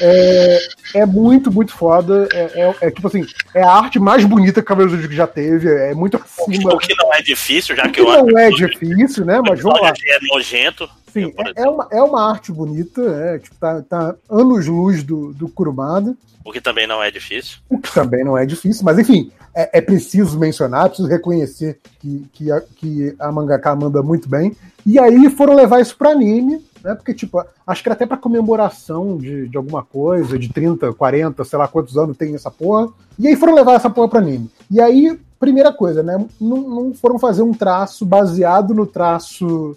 É, 0.00 0.58
é 0.94 1.06
muito, 1.06 1.50
muito 1.52 1.72
foda. 1.72 2.28
É, 2.32 2.60
é- 2.60 2.76
é 2.82 2.90
tipo 2.90 3.06
assim, 3.06 3.26
é 3.54 3.62
a 3.62 3.70
arte 3.70 3.98
mais 3.98 4.24
bonita 4.24 4.60
que 4.60 4.64
o 4.64 4.64
Cavaleiro 4.64 4.96
do 4.96 5.02
Zodíaco 5.02 5.14
já 5.14 5.26
teve. 5.26 5.68
É 5.68 5.94
muito 5.94 6.16
acima. 6.16 6.74
O 6.74 6.78
que 6.78 6.94
não 6.94 7.12
é 7.12 7.22
difícil, 7.22 7.76
já 7.76 7.84
que 7.84 7.90
que 7.92 8.00
eu 8.00 8.10
acho 8.10 8.26
não 8.26 8.38
é 8.38 8.50
difícil, 8.50 9.24
né? 9.24 9.40
Mas 9.46 9.60
vamos 9.60 9.80
lá. 9.80 9.88
é 9.90 10.18
nojento. 10.32 10.88
Sim, 11.12 11.32
é, 11.56 11.62
é 11.62 11.68
uma, 11.68 11.88
é 11.90 12.02
uma 12.02 12.30
arte 12.30 12.52
bonita, 12.52 13.00
é, 13.00 13.38
tipo, 13.38 13.56
tá, 13.56 13.80
tá 13.80 14.14
anos-luz 14.28 15.02
do, 15.02 15.32
do 15.32 15.48
Kurumada. 15.48 16.14
O 16.44 16.52
que 16.52 16.60
também 16.60 16.86
não 16.86 17.02
é 17.02 17.10
difícil. 17.10 17.58
O 17.70 17.78
que 17.78 17.92
também 17.92 18.22
não 18.22 18.36
é 18.36 18.44
difícil, 18.44 18.84
mas 18.84 18.98
enfim, 18.98 19.32
é, 19.54 19.78
é 19.78 19.80
preciso 19.80 20.38
mencionar, 20.38 20.84
é 20.84 20.88
preciso 20.88 21.08
reconhecer 21.08 21.80
que, 21.98 22.22
que, 22.34 22.52
a, 22.52 22.60
que 22.60 23.16
a 23.18 23.32
mangaka 23.32 23.74
manda 23.74 24.02
muito 24.02 24.28
bem. 24.28 24.54
E 24.84 24.98
aí 24.98 25.30
foram 25.30 25.54
levar 25.54 25.80
isso 25.80 25.96
para 25.96 26.10
anime, 26.10 26.62
né? 26.86 26.94
Porque, 26.94 27.12
tipo, 27.12 27.44
acho 27.66 27.82
que 27.82 27.88
era 27.88 27.94
até 27.94 28.06
para 28.06 28.16
comemoração 28.16 29.18
de, 29.18 29.48
de 29.48 29.56
alguma 29.56 29.82
coisa, 29.82 30.38
de 30.38 30.48
30, 30.48 30.92
40, 30.92 31.44
sei 31.44 31.58
lá 31.58 31.66
quantos 31.66 31.98
anos 31.98 32.16
tem 32.16 32.32
essa 32.32 32.48
porra. 32.50 32.88
E 33.18 33.26
aí 33.26 33.34
foram 33.34 33.54
levar 33.56 33.74
essa 33.74 33.90
porra 33.90 34.08
para 34.08 34.20
anime. 34.20 34.48
E 34.70 34.80
aí, 34.80 35.18
primeira 35.40 35.72
coisa, 35.72 36.00
né? 36.00 36.24
Não, 36.40 36.56
não 36.58 36.94
foram 36.94 37.18
fazer 37.18 37.42
um 37.42 37.52
traço 37.52 38.06
baseado 38.06 38.72
no 38.72 38.86
traço 38.86 39.76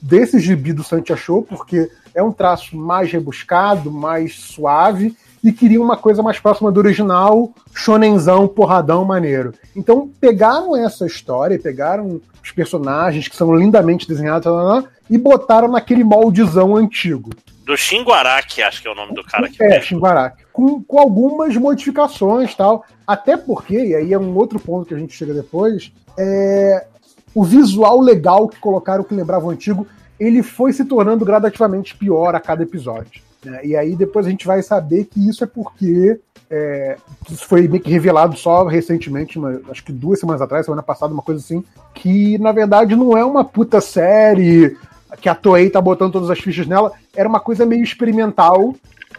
desse 0.00 0.38
gibi 0.38 0.72
do 0.72 0.82
Santi 0.82 1.12
achou, 1.12 1.42
porque 1.42 1.90
é 2.14 2.22
um 2.22 2.32
traço 2.32 2.74
mais 2.74 3.12
rebuscado, 3.12 3.92
mais 3.92 4.36
suave, 4.36 5.14
e 5.42 5.52
queriam 5.52 5.82
uma 5.82 5.96
coisa 5.96 6.22
mais 6.22 6.38
próxima 6.38 6.70
do 6.70 6.78
original, 6.78 7.52
shonenzão, 7.74 8.48
porradão, 8.48 9.04
maneiro. 9.04 9.54
Então 9.74 10.10
pegaram 10.20 10.76
essa 10.76 11.06
história, 11.06 11.58
pegaram 11.58 12.20
os 12.42 12.50
personagens 12.50 13.28
que 13.28 13.36
são 13.36 13.54
lindamente 13.54 14.08
desenhados 14.08 14.48
e 15.08 15.16
botaram 15.16 15.68
naquele 15.68 16.04
moldezão 16.04 16.76
antigo. 16.76 17.30
Do 17.64 17.76
Shinguaraki, 17.76 18.62
acho 18.62 18.80
que 18.80 18.88
é 18.88 18.90
o 18.90 18.94
nome 18.94 19.14
do 19.14 19.22
cara 19.22 19.48
que 19.48 19.62
É. 19.62 19.80
Shinguaraki. 19.80 20.44
Com, 20.52 20.82
com 20.82 20.98
algumas 20.98 21.54
modificações 21.56 22.54
tal. 22.54 22.84
Até 23.06 23.36
porque, 23.36 23.78
e 23.78 23.94
aí 23.94 24.12
é 24.12 24.18
um 24.18 24.34
outro 24.36 24.58
ponto 24.58 24.86
que 24.86 24.94
a 24.94 24.98
gente 24.98 25.14
chega 25.14 25.34
depois, 25.34 25.92
é, 26.18 26.86
o 27.34 27.44
visual 27.44 28.00
legal 28.00 28.48
que 28.48 28.58
colocaram 28.58 29.04
que 29.04 29.14
lembrava 29.14 29.46
o 29.46 29.50
antigo, 29.50 29.86
ele 30.18 30.42
foi 30.42 30.72
se 30.72 30.84
tornando 30.84 31.24
gradativamente 31.24 31.94
pior 31.94 32.34
a 32.34 32.40
cada 32.40 32.62
episódio. 32.62 33.22
Né? 33.44 33.60
E 33.64 33.76
aí 33.76 33.94
depois 33.96 34.26
a 34.26 34.30
gente 34.30 34.46
vai 34.46 34.62
saber 34.62 35.04
que 35.04 35.28
isso 35.28 35.44
é 35.44 35.46
porque 35.46 36.18
é, 36.50 36.96
isso 37.30 37.46
foi 37.46 37.68
meio 37.68 37.82
que 37.82 37.90
revelado 37.90 38.36
só 38.36 38.64
recentemente, 38.64 39.38
uma- 39.38 39.60
acho 39.70 39.84
que 39.84 39.92
duas 39.92 40.18
semanas 40.18 40.40
atrás, 40.40 40.64
semana 40.64 40.82
passada, 40.82 41.12
uma 41.12 41.22
coisa 41.22 41.40
assim, 41.40 41.62
que 41.94 42.38
na 42.38 42.52
verdade 42.52 42.96
não 42.96 43.16
é 43.16 43.24
uma 43.24 43.44
puta 43.44 43.80
série 43.80 44.76
que 45.20 45.28
a 45.28 45.34
Toei 45.34 45.68
tá 45.70 45.80
botando 45.80 46.12
todas 46.12 46.30
as 46.30 46.38
fichas 46.38 46.66
nela, 46.66 46.92
era 47.14 47.28
uma 47.28 47.40
coisa 47.40 47.66
meio 47.66 47.82
experimental, 47.82 48.74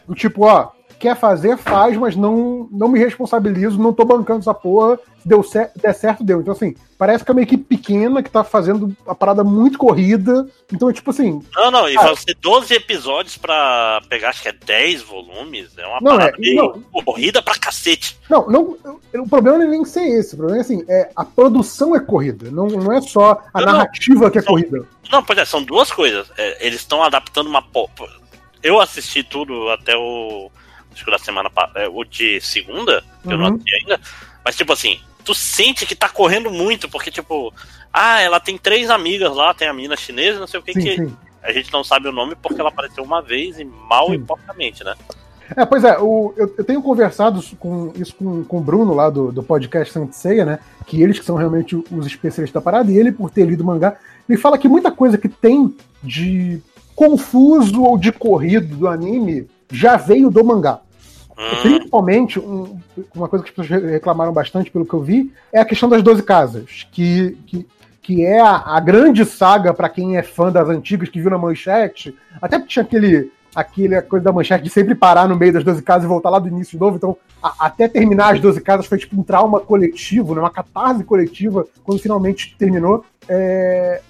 do 0.07 0.15
tipo, 0.15 0.43
ó, 0.45 0.69
quer 0.99 1.15
fazer, 1.17 1.57
faz, 1.57 1.95
mas 1.97 2.15
não, 2.15 2.67
não 2.71 2.87
me 2.89 2.99
responsabilizo, 2.99 3.79
não 3.81 3.93
tô 3.93 4.03
bancando 4.05 4.39
essa 4.41 4.53
porra, 4.53 4.97
se 5.21 5.27
deu 5.27 5.41
cer 5.43 5.71
der 5.81 5.93
certo, 5.93 6.23
deu. 6.23 6.41
Então, 6.41 6.53
assim, 6.53 6.75
parece 6.97 7.23
que 7.23 7.31
é 7.31 7.33
uma 7.33 7.41
equipe 7.41 7.63
pequena 7.63 8.21
que 8.21 8.29
tá 8.29 8.43
fazendo 8.43 8.95
a 9.07 9.15
parada 9.15 9.43
muito 9.43 9.77
corrida, 9.77 10.47
então 10.71 10.89
é 10.89 10.93
tipo 10.93 11.09
assim, 11.11 11.41
Não, 11.55 11.71
não, 11.71 11.89
e 11.89 11.95
vão 11.95 12.15
ser 12.15 12.35
12 12.41 12.73
episódios 12.73 13.37
pra 13.37 14.01
pegar, 14.09 14.29
acho 14.29 14.41
que 14.43 14.49
é 14.49 14.53
10 14.53 15.01
volumes. 15.03 15.77
É 15.77 15.85
uma 15.87 15.99
Não, 16.01 16.17
parada 16.17 16.37
é, 16.37 16.39
meio 16.39 16.83
corrida 17.05 17.41
pra 17.41 17.55
cacete. 17.57 18.17
Não, 18.29 18.47
não, 18.49 18.77
o 19.15 19.27
problema 19.29 19.57
não 19.57 19.65
é 19.65 19.69
nem 19.69 19.85
ser 19.85 20.01
esse. 20.07 20.35
O 20.35 20.37
problema 20.37 20.59
é 20.59 20.61
assim, 20.61 20.83
é, 20.87 21.09
a 21.15 21.23
produção 21.25 21.95
é 21.95 21.99
corrida. 21.99 22.51
Não, 22.51 22.67
não 22.67 22.91
é 22.91 23.01
só 23.01 23.41
a 23.53 23.59
Não, 23.61 23.65
não. 23.67 23.73
narrativa 23.73 24.29
que 24.29 24.37
é 24.37 24.41
São- 24.41 24.53
corrida. 24.53 24.85
Não, 25.11 25.23
pois 25.23 25.39
é, 25.39 25.45
são 25.45 25.63
duas 25.63 25.91
coisas. 25.91 26.31
É, 26.37 26.65
eles 26.67 26.79
estão 26.81 27.01
adaptando 27.03 27.47
uma. 27.47 27.63
Eu 28.61 28.79
assisti 28.79 29.23
tudo 29.23 29.69
até 29.69 29.95
o. 29.95 30.51
Acho 30.99 31.05
que 31.05 31.11
da 31.11 31.17
semana 31.17 31.49
pa- 31.49 31.71
é, 31.75 31.87
O 31.87 32.03
de 32.03 32.41
segunda, 32.41 33.01
que 33.23 33.31
eu 33.33 33.37
não 33.37 33.47
Uhum. 33.47 33.53
assisti 33.55 33.75
ainda. 33.75 33.99
Mas, 34.43 34.55
tipo 34.57 34.73
assim, 34.73 34.99
tu 35.23 35.33
sente 35.33 35.85
que 35.85 35.95
tá 35.95 36.09
correndo 36.09 36.51
muito, 36.51 36.89
porque, 36.89 37.09
tipo, 37.09 37.53
ah, 37.93 38.19
ela 38.19 38.37
tem 38.39 38.57
três 38.57 38.89
amigas 38.89 39.33
lá, 39.33 39.53
tem 39.53 39.67
a 39.69 39.73
mina 39.73 39.95
chinesa, 39.95 40.39
não 40.39 40.47
sei 40.47 40.59
o 40.59 40.63
que, 40.63 40.73
Sim, 40.73 40.81
que 40.81 40.95
sim. 40.97 41.15
a 41.41 41.53
gente 41.53 41.71
não 41.71 41.85
sabe 41.85 42.09
o 42.09 42.11
nome 42.11 42.35
porque 42.35 42.59
ela 42.59 42.69
apareceu 42.69 43.01
uma 43.01 43.21
vez 43.21 43.57
e 43.59 43.63
mal 43.63 44.13
e 44.13 44.17
Sim. 44.17 44.25
porcamente, 44.25 44.83
né? 44.83 44.93
É, 45.55 45.65
pois 45.65 45.83
é, 45.85 45.97
o- 45.97 46.33
eu, 46.35 46.53
eu 46.57 46.63
tenho 46.65 46.81
conversado 46.81 47.41
com 47.57 47.93
isso 47.95 48.13
com, 48.15 48.43
com 48.43 48.57
o 48.57 48.61
Bruno 48.61 48.93
lá 48.93 49.09
do, 49.09 49.31
do 49.31 49.41
podcast 49.41 49.93
Santiceia, 49.93 50.43
né? 50.43 50.59
Que 50.85 51.01
eles 51.01 51.17
que 51.17 51.25
são 51.25 51.37
realmente 51.37 51.75
os 51.75 52.05
especialistas 52.05 52.51
da 52.51 52.61
parada, 52.61 52.91
e 52.91 52.97
ele, 52.97 53.11
por 53.11 53.29
ter 53.31 53.45
lido 53.45 53.61
o 53.61 53.65
mangá, 53.65 53.97
ele 54.27 54.37
fala 54.37 54.57
que 54.57 54.67
muita 54.67 54.91
coisa 54.91 55.17
que 55.17 55.29
tem 55.29 55.73
de 56.03 56.61
confuso 56.93 57.81
ou 57.83 57.97
de 57.97 58.11
corrido 58.11 58.75
do 58.75 58.87
anime 58.87 59.47
já 59.71 59.95
veio 59.97 60.29
do 60.29 60.43
mangá. 60.43 60.81
Hum, 61.39 61.61
Principalmente, 61.61 62.39
um- 62.39 62.77
uma 63.15 63.27
coisa 63.27 63.43
que 63.45 63.51
as 63.51 63.55
pessoas 63.55 63.83
reclamaram 63.91 64.33
bastante, 64.33 64.69
pelo 64.69 64.85
que 64.85 64.93
eu 64.93 65.01
vi, 65.01 65.31
é 65.53 65.59
a 65.59 65.65
questão 65.65 65.87
das 65.87 66.03
12 66.03 66.21
casas, 66.23 66.85
que, 66.91 67.37
que, 67.47 67.65
que 68.01 68.25
é 68.25 68.39
a, 68.41 68.55
a 68.75 68.79
grande 68.79 69.23
saga 69.25 69.73
para 69.73 69.87
quem 69.89 70.17
é 70.17 70.23
fã 70.23 70.51
das 70.51 70.67
antigas, 70.67 71.09
que 71.09 71.19
viu 71.21 71.29
na 71.29 71.37
manchete, 71.37 72.13
até 72.41 72.57
porque 72.59 72.73
tinha 72.73 72.83
aquele, 72.83 73.31
aquele 73.55 74.01
coisa 74.01 74.25
da 74.25 74.31
manchete 74.33 74.63
de 74.65 74.69
sempre 74.69 74.93
parar 74.95 75.27
no 75.29 75.35
meio 75.37 75.53
das 75.53 75.63
12 75.63 75.81
casas 75.81 76.03
e 76.03 76.07
voltar 76.07 76.29
lá 76.29 76.39
do 76.39 76.47
início 76.49 76.73
de 76.73 76.79
novo, 76.79 76.97
então 76.97 77.15
a- 77.41 77.53
até 77.67 77.87
terminar 77.87 78.33
as 78.33 78.41
12 78.41 78.59
casas 78.61 78.85
foi 78.85 78.97
tipo 78.97 79.19
um 79.19 79.23
trauma 79.23 79.59
coletivo, 79.61 80.35
né, 80.35 80.41
uma 80.41 80.49
catarse 80.51 81.03
coletiva, 81.05 81.65
quando 81.83 82.01
finalmente 82.01 82.55
terminou. 82.57 83.05
É, 83.27 84.01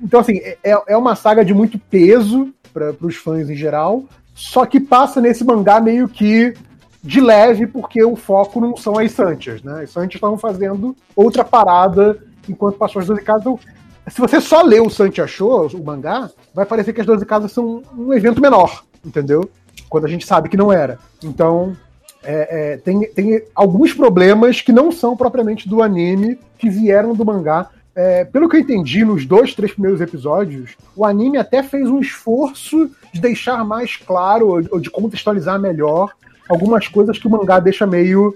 Então, 0.00 0.20
assim, 0.20 0.38
é, 0.38 0.56
é 0.86 0.96
uma 0.96 1.16
saga 1.16 1.44
de 1.44 1.52
muito 1.52 1.76
peso 1.78 2.54
para 2.72 2.94
os 3.00 3.16
fãs 3.16 3.50
em 3.50 3.56
geral, 3.56 4.04
só 4.32 4.64
que 4.64 4.78
passa 4.78 5.20
nesse 5.20 5.42
mangá 5.44 5.80
meio 5.80 6.08
que 6.08 6.54
de 7.02 7.20
leve, 7.20 7.66
porque 7.66 8.02
o 8.04 8.16
foco 8.16 8.60
não 8.60 8.76
são 8.76 8.98
as 8.98 9.12
Santias, 9.12 9.62
né? 9.62 9.82
As 9.82 9.90
Santias 9.90 10.16
estavam 10.16 10.38
fazendo 10.38 10.96
outra 11.14 11.44
parada 11.44 12.18
enquanto 12.48 12.78
passou 12.78 13.00
as 13.00 13.06
12 13.06 13.22
casas. 13.22 13.42
Então, 13.42 13.60
se 14.08 14.20
você 14.20 14.40
só 14.40 14.62
lê 14.62 14.80
o 14.80 14.90
Santi 14.90 15.20
achou, 15.20 15.66
o 15.66 15.84
mangá, 15.84 16.30
vai 16.54 16.64
parecer 16.64 16.92
que 16.92 17.00
as 17.00 17.06
12 17.06 17.24
casas 17.26 17.52
são 17.52 17.82
um 17.96 18.12
evento 18.12 18.40
menor, 18.40 18.82
entendeu? 19.04 19.48
Quando 19.88 20.06
a 20.06 20.08
gente 20.08 20.26
sabe 20.26 20.48
que 20.48 20.56
não 20.56 20.72
era. 20.72 20.98
Então, 21.22 21.76
é, 22.22 22.72
é, 22.72 22.76
tem, 22.78 23.06
tem 23.12 23.42
alguns 23.54 23.92
problemas 23.92 24.60
que 24.60 24.72
não 24.72 24.90
são 24.90 25.16
propriamente 25.16 25.68
do 25.68 25.82
anime, 25.82 26.38
que 26.58 26.68
vieram 26.68 27.14
do 27.14 27.24
mangá. 27.24 27.68
É, 27.94 28.24
pelo 28.24 28.48
que 28.48 28.56
eu 28.56 28.60
entendi, 28.60 29.04
nos 29.04 29.26
dois, 29.26 29.54
três 29.54 29.72
primeiros 29.72 30.00
episódios, 30.00 30.76
o 30.96 31.04
anime 31.04 31.36
até 31.36 31.62
fez 31.62 31.88
um 31.88 32.00
esforço 32.00 32.90
de 33.12 33.20
deixar 33.20 33.64
mais 33.64 33.96
claro, 33.96 34.48
ou 34.70 34.80
de 34.80 34.90
contextualizar 34.90 35.58
melhor, 35.58 36.12
algumas 36.48 36.88
coisas 36.88 37.18
que 37.18 37.26
o 37.26 37.30
mangá 37.30 37.58
deixa 37.60 37.86
meio 37.86 38.34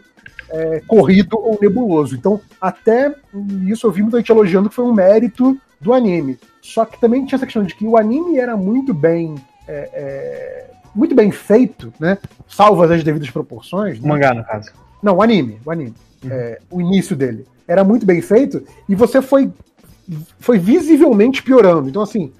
é, 0.50 0.82
corrido 0.86 1.38
ou 1.38 1.58
nebuloso. 1.60 2.14
Então, 2.14 2.40
até 2.60 3.14
isso 3.66 3.86
eu 3.86 3.90
vi 3.90 4.02
muita 4.02 4.18
gente 4.18 4.30
elogiando 4.30 4.68
que 4.68 4.74
foi 4.74 4.84
um 4.84 4.92
mérito 4.92 5.58
do 5.80 5.92
anime. 5.92 6.38
Só 6.60 6.84
que 6.84 7.00
também 7.00 7.24
tinha 7.24 7.36
essa 7.36 7.46
questão 7.46 7.64
de 7.64 7.74
que 7.74 7.86
o 7.86 7.96
anime 7.96 8.38
era 8.38 8.56
muito 8.56 8.92
bem. 8.94 9.34
é, 9.66 9.90
é, 9.92 10.70
muito 10.94 11.14
bem 11.14 11.30
feito, 11.30 11.90
né? 11.98 12.18
Salvas 12.46 12.90
as 12.90 13.02
devidas 13.02 13.30
proporções. 13.30 13.98
O 13.98 14.02
né? 14.02 14.08
mangá, 14.08 14.34
no 14.34 14.44
caso. 14.44 14.70
Não, 15.02 15.16
o 15.16 15.22
anime, 15.22 15.58
o 15.64 15.70
anime. 15.70 15.94
É, 16.30 16.60
o 16.70 16.80
início 16.82 17.16
dele. 17.16 17.46
Era 17.66 17.82
muito 17.82 18.04
bem 18.04 18.20
feito 18.20 18.62
e 18.88 18.94
você 18.94 19.22
foi, 19.22 19.50
foi 20.38 20.58
visivelmente 20.58 21.42
piorando. 21.42 21.88
Então, 21.88 22.02
assim, 22.02 22.30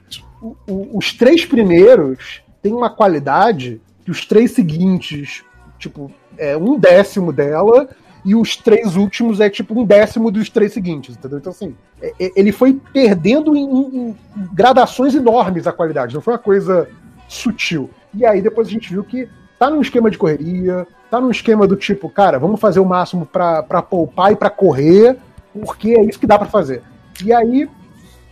o- 0.42 0.54
o- 0.68 0.98
os 0.98 1.14
três 1.14 1.46
primeiros 1.46 2.42
têm 2.60 2.72
uma 2.74 2.90
qualidade 2.90 3.80
que 4.04 4.10
os 4.10 4.26
três 4.26 4.50
seguintes, 4.52 5.42
tipo, 5.82 6.10
é 6.38 6.56
um 6.56 6.78
décimo 6.78 7.32
dela, 7.32 7.88
e 8.24 8.36
os 8.36 8.56
três 8.56 8.94
últimos 8.96 9.40
é 9.40 9.50
tipo 9.50 9.78
um 9.78 9.84
décimo 9.84 10.30
dos 10.30 10.48
três 10.48 10.72
seguintes, 10.72 11.16
entendeu? 11.16 11.38
Então, 11.38 11.50
assim, 11.50 11.74
é- 12.00 12.14
é- 12.20 12.32
ele 12.36 12.52
foi 12.52 12.80
perdendo 12.92 13.56
em, 13.56 13.64
em- 13.64 14.16
gradações 14.54 15.12
enormes 15.14 15.66
a 15.66 15.72
qualidade, 15.72 16.14
não 16.14 16.20
foi 16.22 16.34
uma 16.34 16.38
coisa 16.38 16.88
sutil. 17.28 17.90
E 18.14 18.24
aí 18.24 18.40
depois 18.40 18.68
a 18.68 18.70
gente 18.70 18.90
viu 18.90 19.02
que 19.02 19.28
tá 19.58 19.68
num 19.68 19.80
esquema 19.80 20.08
de 20.10 20.18
correria, 20.18 20.86
tá 21.10 21.20
num 21.20 21.30
esquema 21.30 21.66
do 21.66 21.74
tipo, 21.76 22.08
cara, 22.08 22.38
vamos 22.38 22.60
fazer 22.60 22.78
o 22.78 22.84
máximo 22.86 23.26
pra 23.26 23.82
poupar 23.82 24.30
e 24.32 24.36
pra 24.36 24.50
correr, 24.50 25.16
porque 25.52 25.90
é 25.90 26.04
isso 26.04 26.18
que 26.20 26.26
dá 26.26 26.38
pra 26.38 26.46
fazer. 26.46 26.80
E 27.24 27.32
aí, 27.32 27.68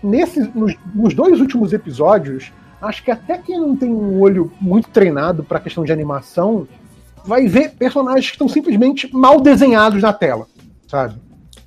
nesse, 0.03 0.41
nos, 0.55 0.77
nos 0.95 1.15
dois 1.15 1.41
últimos 1.41 1.73
episódios, 1.73 2.53
acho 2.81 3.03
que 3.05 3.11
até 3.11 3.37
quem 3.39 3.59
não 3.59 3.77
tem 3.77 3.91
um 3.91 4.21
olho 4.21 4.53
muito 4.61 4.89
treinado 4.89 5.43
pra 5.43 5.59
questão 5.61 5.85
de 5.85 5.93
animação, 5.93 6.67
vai 7.25 7.47
ver 7.47 7.71
personagens 7.73 8.27
que 8.27 8.33
estão 8.33 8.49
simplesmente 8.49 9.13
mal 9.15 9.41
desenhados 9.41 10.03
na 10.03 10.13
tela, 10.13 10.47
sabe? 10.89 11.15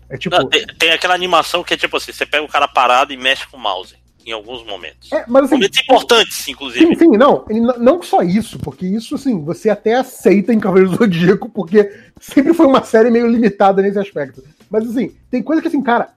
É 0.10 0.18
tipo. 0.18 0.36
Não, 0.36 0.48
tem, 0.48 0.66
tem 0.80 0.92
aquela 0.92 1.14
animação 1.14 1.64
que 1.64 1.74
é 1.74 1.78
tipo 1.78 1.98
assim, 1.98 2.12
você 2.12 2.26
pega 2.26 2.44
o 2.44 2.48
cara 2.48 2.68
parado 2.68 3.14
e 3.14 3.18
mexe 3.18 3.48
com 3.48 3.58
o 3.58 3.60
mouse 3.60 3.96
em 4.26 4.32
alguns 4.32 4.66
momentos. 4.66 5.12
É, 5.12 5.26
mas 5.28 5.46
assim, 5.46 5.56
Momentos 5.56 5.80
importantes, 5.80 6.48
inclusive. 6.48 6.86
Sim, 6.86 6.96
sim, 6.96 7.18
não. 7.18 7.44
não 7.78 8.02
só 8.02 8.22
isso, 8.22 8.58
porque 8.58 8.86
isso, 8.86 9.16
assim, 9.16 9.44
você 9.44 9.70
até 9.70 9.96
aceita 9.96 10.54
em 10.54 10.60
Cavaleiro 10.60 10.92
do 10.92 10.98
Zodíaco, 10.98 11.50
porque 11.50 11.92
sempre 12.22 12.54
foi 12.54 12.66
uma 12.66 12.84
série 12.84 13.12
meio 13.12 13.28
limitada 13.28 13.82
nesse 13.82 14.00
aspecto. 14.00 14.42
Mas, 14.70 14.90
assim, 14.90 15.12
tem 15.30 15.44
coisa 15.44 15.62
que, 15.62 15.68
assim, 15.68 15.82
cara, 15.82 16.10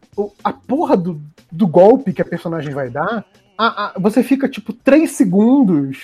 a 0.45 0.53
porra 0.53 0.97
do, 0.97 1.21
do 1.51 1.67
golpe 1.67 2.13
que 2.13 2.23
a 2.23 2.25
personagem 2.25 2.73
vai 2.73 2.89
dar, 2.91 3.25
a- 3.59 3.87
a- 3.87 3.95
você 3.99 4.23
fica, 4.23 4.49
tipo, 4.49 4.73
três 4.73 5.11
segundos 5.11 5.99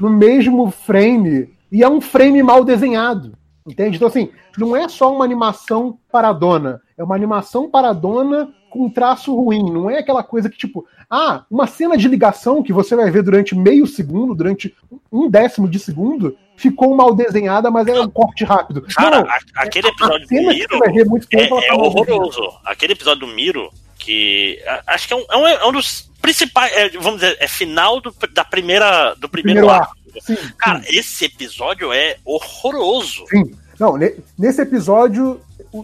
no 0.00 0.10
mesmo 0.10 0.68
frame, 0.72 1.54
e 1.76 1.82
é 1.82 1.88
um 1.88 2.00
frame 2.00 2.42
mal 2.42 2.64
desenhado. 2.64 3.32
Entende? 3.68 3.96
Então, 3.96 4.06
assim, 4.06 4.30
não 4.56 4.76
é 4.76 4.88
só 4.88 5.12
uma 5.12 5.24
animação 5.24 5.98
paradona, 6.12 6.80
é 6.96 7.02
uma 7.02 7.16
animação 7.16 7.68
paradona 7.68 8.48
com 8.70 8.84
um 8.86 8.90
traço 8.90 9.34
ruim. 9.34 9.72
Não 9.72 9.90
é 9.90 9.98
aquela 9.98 10.22
coisa 10.22 10.48
que, 10.48 10.56
tipo, 10.56 10.86
ah, 11.10 11.44
uma 11.50 11.66
cena 11.66 11.96
de 11.96 12.06
ligação 12.06 12.62
que 12.62 12.72
você 12.72 12.94
vai 12.94 13.10
ver 13.10 13.22
durante 13.24 13.56
meio 13.56 13.84
segundo, 13.86 14.36
durante 14.36 14.72
um 15.10 15.28
décimo 15.28 15.68
de 15.68 15.80
segundo, 15.80 16.36
ficou 16.56 16.94
mal 16.94 17.12
desenhada, 17.12 17.68
mas 17.68 17.88
é 17.88 18.00
um 18.00 18.08
corte 18.08 18.44
rápido. 18.44 18.82
Cara, 18.94 19.22
não, 19.22 19.28
a- 19.28 19.38
aquele 19.56 19.88
episódio 19.88 20.28
do 20.28 20.34
Miro 20.34 20.68
você 20.68 20.78
vai 20.78 20.92
ver 20.92 21.06
muito 21.06 21.26
tempo, 21.26 21.54
ela 21.56 21.64
é, 21.64 21.68
tá 21.68 21.74
é 21.74 21.76
desenhada. 21.76 22.12
horroroso. 22.12 22.40
Aquele 22.64 22.92
episódio 22.92 23.26
do 23.26 23.34
Miro, 23.34 23.68
que 23.98 24.60
acho 24.86 25.08
que 25.08 25.12
é 25.14 25.16
um, 25.16 25.24
é 25.28 25.36
um, 25.36 25.46
é 25.48 25.66
um 25.66 25.72
dos 25.72 26.08
principais, 26.22 26.72
é, 26.72 26.88
vamos 26.90 27.20
dizer, 27.20 27.36
é 27.40 27.48
final 27.48 28.00
do, 28.00 28.14
da 28.32 28.44
primeira, 28.44 29.14
do 29.14 29.28
primeiro, 29.28 29.60
primeiro 29.60 29.70
arco. 29.82 29.96
Sim, 30.20 30.36
Cara, 30.58 30.82
esse 30.88 31.24
episódio 31.24 31.92
é 31.92 32.16
horroroso. 32.24 33.24
Sim. 33.28 33.54
Não, 33.78 33.96
ne- 33.96 34.14
nesse 34.38 34.62
episódio, 34.62 35.40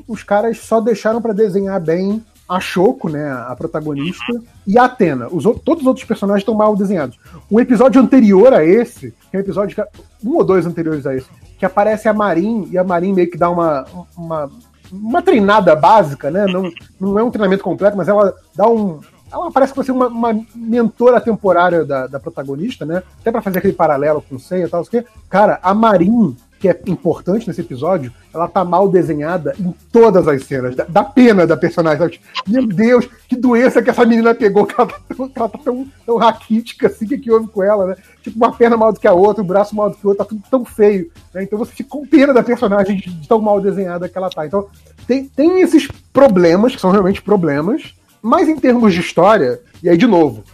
os 0.09 0.23
caras 0.23 0.59
só 0.59 0.81
deixaram 0.81 1.21
pra 1.21 1.33
desenhar 1.33 1.81
bem 1.81 2.25
a 2.49 2.61
Shoko, 2.61 3.09
né, 3.09 3.31
a 3.31 3.55
protagonista, 3.57 4.33
e 4.67 4.77
a 4.79 4.85
Atena. 4.85 5.29
Os, 5.31 5.45
todos 5.65 5.83
os 5.83 5.87
outros 5.87 6.05
personagens 6.05 6.43
estão 6.43 6.55
mal 6.55 6.77
desenhados. 6.77 7.19
O 7.51 7.61
episódio 7.61 8.01
anterior 8.01 8.53
a 8.53 8.65
esse, 8.65 9.15
que 9.31 9.37
é 9.37 9.39
um 9.39 9.43
episódio, 9.43 9.75
que, 9.75 10.27
um 10.27 10.37
ou 10.37 10.45
dois 10.45 10.67
anteriores 10.67 11.07
a 11.07 11.17
esse, 11.17 11.29
que 11.59 11.65
aparece 11.65 12.09
a 12.09 12.13
Marin, 12.13 12.69
e 12.71 12.77
a 12.77 12.85
Marin 12.85 13.15
meio 13.15 13.31
que 13.31 13.39
dá 13.39 13.49
uma, 13.49 13.87
uma, 14.17 14.51
uma 14.91 15.23
treinada 15.23 15.75
básica, 15.75 16.31
né, 16.31 16.47
não, 16.47 16.71
não 17.01 17.19
é 17.19 17.23
um 17.23 17.31
treinamento 17.31 17.63
completo, 17.65 17.97
mas 17.97 18.09
ela 18.09 18.35
dá 18.55 18.67
um... 18.69 19.01
Ela 19.33 19.51
parece 19.51 19.73
que 19.73 19.79
vai 19.79 19.87
ser 19.87 19.93
uma, 19.93 20.09
uma 20.09 20.45
mentora 20.55 21.21
temporária 21.21 21.85
da, 21.85 22.07
da 22.07 22.21
protagonista, 22.21 22.85
né? 22.85 23.03
Até 23.21 23.31
pra 23.31 23.43
fazer 23.43 23.59
aquele 23.59 23.73
paralelo 23.73 24.23
com 24.23 24.37
o 24.37 24.41
Seiya 24.41 24.67
e 24.67 24.69
tal, 24.69 24.85
quê. 24.85 25.05
Cara, 25.31 25.59
a 25.63 25.73
Marin, 25.73 26.37
que 26.61 26.69
é 26.69 26.81
importante 26.87 27.49
nesse 27.49 27.61
episódio, 27.61 28.13
ela 28.33 28.47
tá 28.47 28.65
mal 28.65 28.89
desenhada 28.89 29.53
em 29.59 29.75
todas 29.91 30.29
as 30.29 30.45
cenas. 30.45 30.77
Dá, 30.77 30.87
dá 30.89 31.03
pena 31.03 31.45
da 31.45 31.57
personagem. 31.57 31.99
sabe? 31.99 32.13
Tipo, 32.13 32.51
Meu 32.51 32.67
Deus, 32.67 33.09
que 33.29 33.35
doença 33.35 33.83
que 33.83 33.91
essa 33.91 34.05
menina 34.05 34.35
pegou, 34.35 34.65
que 34.65 34.75
ela 34.79 34.87
tá 34.87 35.01
tão, 35.09 35.31
ela 35.35 35.49
tá 35.49 35.59
tão, 35.59 35.87
tão 36.07 36.17
raquítica 36.19 36.87
assim, 36.87 37.05
o 37.05 37.09
que, 37.09 37.19
que 37.19 37.33
houve 37.33 37.49
com 37.49 37.65
ela, 37.65 37.87
né? 37.87 37.97
Tipo, 38.23 38.37
uma 38.37 38.53
perna 38.53 38.77
maior 38.77 38.93
do 38.93 39.01
que 39.01 39.09
a 39.09 39.13
outra, 39.13 39.43
um 39.43 39.47
braço 39.47 39.75
maior 39.75 39.89
do 39.89 39.97
que 39.97 40.07
o 40.07 40.11
outro, 40.11 40.25
tá 40.25 40.29
tudo 40.29 40.43
tão 40.49 40.65
feio. 40.65 41.11
Né? 41.35 41.43
Então 41.43 41.59
você 41.59 41.73
fica 41.73 41.89
com 41.89 42.07
pena 42.07 42.33
da 42.33 42.43
personagem 42.43 42.97
de 42.97 43.27
tão 43.27 43.41
mal 43.41 43.61
desenhada 43.61 44.09
que 44.09 44.17
ela 44.17 44.31
tá. 44.31 44.47
Então, 44.47 44.69
tem, 45.07 45.25
tem 45.25 45.63
esses 45.63 45.89
problemas, 46.13 46.77
que 46.77 46.81
são 46.81 46.93
realmente 46.93 47.21
problemas, 47.23 47.95
mas 48.23 48.49
em 48.49 48.57
termos 48.57 48.95
de 48.95 49.01
história, 49.01 49.61
e 49.83 49.89
aí 49.89 49.97
de 49.97 50.07
novo, 50.07 50.45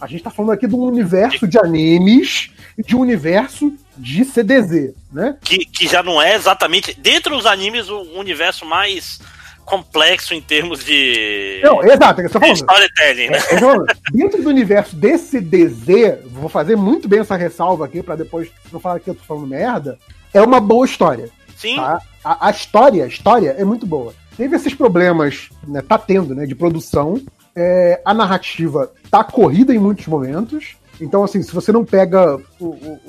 a 0.00 0.06
gente 0.06 0.22
tá 0.22 0.30
falando 0.30 0.52
aqui 0.52 0.66
de 0.66 0.74
um 0.74 0.82
universo 0.82 1.46
de 1.46 1.58
animes 1.58 2.50
e 2.76 2.82
de 2.82 2.96
um 2.96 3.00
universo 3.00 3.72
de 3.96 4.24
CDZ, 4.24 4.94
né? 5.12 5.36
Que, 5.42 5.58
que 5.66 5.86
já 5.86 6.02
não 6.02 6.20
é 6.22 6.34
exatamente, 6.34 6.94
dentro 6.98 7.36
dos 7.36 7.44
animes, 7.46 7.88
o 7.88 8.00
universo 8.18 8.64
mais 8.64 9.20
complexo 9.68 10.32
em 10.32 10.40
termos 10.40 10.82
de, 10.82 11.60
Não, 11.62 11.84
exato, 11.84 12.22
é 12.22 12.24
eu 12.24 12.30
falando. 12.30 12.56
storytelling, 12.56 13.28
né? 13.28 13.36
É, 13.36 13.40
tô 13.40 13.58
falando, 13.58 13.86
Dentro 14.12 14.42
do 14.42 14.48
universo 14.48 14.96
desse 14.96 15.40
DZ, 15.40 16.24
vou 16.30 16.48
fazer 16.48 16.74
muito 16.74 17.06
bem 17.06 17.20
essa 17.20 17.36
ressalva 17.36 17.84
aqui 17.84 18.02
pra 18.02 18.16
depois 18.16 18.48
não 18.72 18.80
falar 18.80 18.98
que 18.98 19.10
eu 19.10 19.14
tô 19.14 19.22
falando 19.24 19.46
merda. 19.46 19.98
É 20.32 20.40
uma 20.40 20.58
boa 20.58 20.86
história. 20.86 21.28
Sim, 21.54 21.76
Tá? 21.76 22.00
A, 22.24 22.48
a 22.48 22.50
história, 22.50 23.04
a 23.04 23.08
história 23.08 23.54
é 23.58 23.64
muito 23.64 23.86
boa. 23.86 24.14
Teve 24.38 24.56
esses 24.56 24.72
problemas, 24.72 25.50
né, 25.66 25.82
tá 25.82 25.98
tendo, 25.98 26.34
né, 26.34 26.46
de 26.46 26.54
produção. 26.54 27.20
É, 27.54 28.00
a 28.04 28.14
narrativa 28.14 28.90
tá 29.10 29.22
corrida 29.24 29.74
em 29.74 29.78
muitos 29.78 30.06
momentos. 30.06 30.76
Então, 31.00 31.24
assim, 31.24 31.42
se 31.42 31.52
você 31.52 31.72
não 31.72 31.84
pega 31.84 32.36
o, 32.60 32.64
o- 32.66 33.00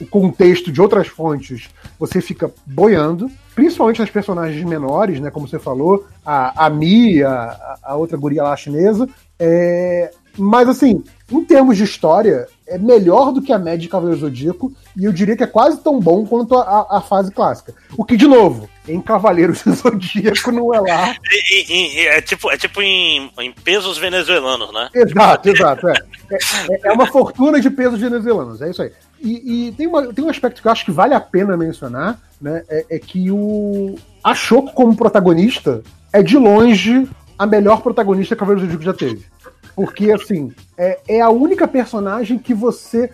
o- 0.00 0.06
contexto 0.10 0.70
de 0.72 0.80
outras 0.80 1.08
fontes, 1.08 1.68
você 1.98 2.20
fica 2.20 2.50
boiando. 2.66 3.30
Principalmente 3.54 4.00
nas 4.00 4.10
personagens 4.10 4.62
menores, 4.64 5.20
né? 5.20 5.30
Como 5.30 5.46
você 5.48 5.58
falou, 5.58 6.06
a, 6.24 6.66
a 6.66 6.70
Mi, 6.70 7.22
a, 7.22 7.76
a 7.82 7.94
outra 7.96 8.16
guria 8.18 8.42
lá 8.42 8.54
chinesa. 8.56 9.08
É, 9.38 10.10
mas, 10.36 10.68
assim, 10.68 11.02
em 11.30 11.44
termos 11.44 11.76
de 11.76 11.82
história, 11.84 12.46
é 12.68 12.78
melhor 12.78 13.32
do 13.32 13.42
que 13.42 13.52
a 13.52 13.58
média 13.58 13.78
de 13.80 13.88
Cavaleiro 13.88 14.20
Zodíaco, 14.20 14.72
e 14.96 15.04
eu 15.04 15.12
diria 15.12 15.36
que 15.36 15.42
é 15.42 15.46
quase 15.46 15.78
tão 15.80 15.98
bom 15.98 16.24
quanto 16.24 16.54
a, 16.56 16.62
a- 16.62 16.98
a 16.98 17.00
fase 17.00 17.32
clássica. 17.32 17.74
O 17.96 18.04
que, 18.04 18.16
de 18.16 18.26
novo, 18.28 18.68
em 18.88 19.00
Cavaleiros 19.00 19.62
do 19.66 19.72
Zodíaco 19.74 20.52
não 20.52 20.72
é 20.72 20.80
lá. 20.80 21.14
E- 21.68 22.06
é 22.06 22.20
tipo, 22.20 22.50
é 22.50 22.56
tipo 22.56 22.80
em, 22.80 23.30
em 23.40 23.52
pesos 23.52 23.98
venezuelanos, 23.98 24.72
né? 24.72 24.88
Exato, 24.94 25.48
exato. 25.48 25.88
É, 25.88 25.94
É- 26.70 26.88
é 26.88 26.92
uma 26.92 27.06
fortuna 27.06 27.60
de 27.60 27.70
pesos 27.70 28.00
venezuelanos, 28.00 28.60
é 28.62 28.70
isso 28.70 28.82
aí. 28.82 28.92
E, 29.20 29.68
e 29.68 29.72
tem, 29.72 29.86
uma- 29.86 30.12
tem 30.12 30.24
um 30.24 30.28
aspecto 30.30 30.60
que 30.62 30.68
eu 30.68 30.72
acho 30.72 30.84
que 30.84 30.92
vale 30.92 31.14
a 31.14 31.20
pena 31.20 31.56
mencionar, 31.56 32.18
né? 32.40 32.62
É, 32.68 32.86
é 32.90 32.98
que 32.98 33.30
o. 33.30 33.96
A 34.22 34.34
Shoko 34.34 34.72
como 34.72 34.94
protagonista 34.96 35.82
é 36.12 36.22
de 36.22 36.36
longe 36.36 37.08
a 37.38 37.46
melhor 37.46 37.80
protagonista 37.82 38.34
que 38.34 38.38
Cavaleiros 38.40 38.68
do 38.68 38.72
Zodíaco 38.72 38.98
já 38.98 39.06
teve. 39.08 39.24
Porque, 39.76 40.10
assim, 40.10 40.52
é, 40.76 40.98
é 41.06 41.20
a 41.20 41.28
única 41.28 41.68
personagem 41.68 42.38
que 42.38 42.54
você. 42.54 43.10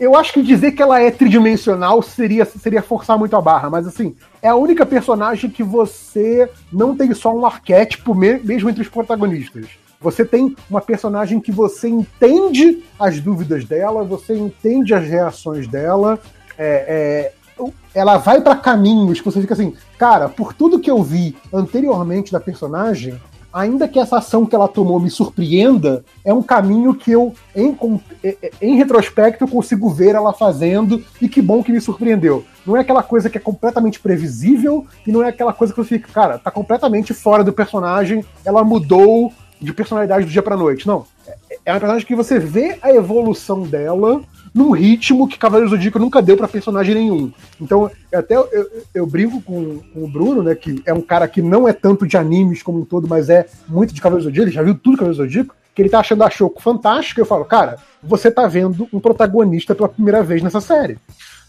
Eu 0.00 0.16
acho 0.16 0.32
que 0.32 0.42
dizer 0.42 0.72
que 0.72 0.80
ela 0.82 1.00
é 1.00 1.10
tridimensional 1.10 2.00
seria, 2.00 2.44
seria 2.44 2.80
forçar 2.80 3.18
muito 3.18 3.36
a 3.36 3.40
barra, 3.40 3.68
mas 3.68 3.86
assim, 3.86 4.14
é 4.40 4.48
a 4.48 4.56
única 4.56 4.86
personagem 4.86 5.50
que 5.50 5.62
você 5.62 6.48
não 6.72 6.96
tem 6.96 7.12
só 7.12 7.34
um 7.36 7.44
arquétipo, 7.44 8.14
me- 8.14 8.38
mesmo 8.38 8.70
entre 8.70 8.82
os 8.82 8.88
protagonistas. 8.88 9.66
Você 10.00 10.24
tem 10.24 10.56
uma 10.70 10.80
personagem 10.80 11.40
que 11.40 11.52
você 11.52 11.88
entende 11.88 12.82
as 12.98 13.20
dúvidas 13.20 13.64
dela, 13.64 14.02
você 14.02 14.34
entende 14.34 14.94
as 14.94 15.06
reações 15.06 15.68
dela, 15.68 16.18
é, 16.56 17.32
é, 17.58 17.68
ela 17.94 18.16
vai 18.16 18.40
pra 18.40 18.56
caminhos 18.56 19.20
que 19.20 19.24
você 19.24 19.40
fica 19.40 19.54
assim, 19.54 19.74
cara, 19.98 20.28
por 20.28 20.52
tudo 20.52 20.78
que 20.80 20.90
eu 20.90 21.02
vi 21.02 21.36
anteriormente 21.52 22.30
da 22.32 22.40
personagem, 22.40 23.20
ainda 23.52 23.88
que 23.88 23.98
essa 23.98 24.18
ação 24.18 24.44
que 24.46 24.54
ela 24.54 24.68
tomou 24.68 25.00
me 25.00 25.10
surpreenda, 25.10 26.04
é 26.24 26.32
um 26.32 26.42
caminho 26.42 26.94
que 26.94 27.10
eu, 27.10 27.32
em, 27.54 27.76
eh, 28.22 28.36
eh, 28.42 28.50
em 28.60 28.76
retrospecto, 28.76 29.44
eu 29.44 29.48
consigo 29.48 29.88
ver 29.90 30.14
ela 30.14 30.32
fazendo 30.32 31.02
e 31.20 31.28
que 31.28 31.40
bom 31.42 31.62
que 31.62 31.72
me 31.72 31.80
surpreendeu. 31.80 32.44
Não 32.66 32.76
é 32.76 32.80
aquela 32.80 33.02
coisa 33.02 33.30
que 33.30 33.38
é 33.38 33.40
completamente 33.40 34.00
previsível 34.00 34.86
e 35.06 35.12
não 35.12 35.22
é 35.22 35.28
aquela 35.28 35.52
coisa 35.52 35.72
que 35.72 35.78
você 35.82 35.98
fica, 35.98 36.12
cara, 36.12 36.38
tá 36.38 36.50
completamente 36.50 37.14
fora 37.14 37.42
do 37.42 37.52
personagem, 37.52 38.24
ela 38.44 38.62
mudou 38.62 39.32
de 39.60 39.72
personalidade 39.72 40.24
do 40.24 40.30
dia 40.30 40.42
pra 40.42 40.56
noite. 40.56 40.86
Não. 40.86 41.04
É- 41.26 41.36
É 41.66 41.72
uma 41.72 41.80
personagem 41.80 42.06
que 42.06 42.14
você 42.14 42.38
vê 42.38 42.78
a 42.80 42.90
evolução 42.94 43.62
dela 43.62 44.22
num 44.54 44.70
ritmo 44.70 45.28
que 45.28 45.38
Cavaleiros 45.38 45.70
do 45.70 45.76
Zodíaco 45.76 45.98
nunca 45.98 46.20
deu 46.22 46.36
pra 46.36 46.48
personagem 46.48 46.94
nenhum. 46.94 47.32
Então, 47.60 47.90
eu 48.10 48.18
até 48.18 48.36
eu, 48.36 48.84
eu, 48.94 49.06
brinco 49.06 49.40
com, 49.42 49.78
com 49.78 50.04
o 50.04 50.08
Bruno, 50.08 50.42
né, 50.42 50.54
que 50.54 50.82
é 50.86 50.92
um 50.92 51.00
cara 51.00 51.26
que 51.28 51.40
não 51.42 51.66
é 51.68 51.72
tanto 51.72 52.06
de 52.06 52.16
animes 52.16 52.62
como 52.62 52.80
um 52.80 52.84
todo, 52.84 53.08
mas 53.08 53.28
é 53.28 53.46
muito 53.68 53.94
de 53.94 54.00
Cavaleiros 54.00 54.24
do 54.24 54.30
Zodíaco, 54.30 54.48
ele 54.48 54.54
já 54.54 54.62
viu 54.62 54.74
tudo 54.74 54.96
Cavaleiros 54.96 55.18
do 55.18 55.24
Zodíaco, 55.24 55.54
que 55.74 55.82
ele 55.82 55.88
tá 55.88 56.00
achando 56.00 56.24
a 56.24 56.30
Shoko 56.30 56.60
fantástica, 56.60 57.20
eu 57.20 57.26
falo, 57.26 57.44
cara, 57.44 57.78
você 58.02 58.30
tá 58.30 58.46
vendo 58.48 58.88
um 58.92 58.98
protagonista 58.98 59.74
pela 59.74 59.88
primeira 59.88 60.22
vez 60.22 60.42
nessa 60.42 60.60
série. 60.60 60.98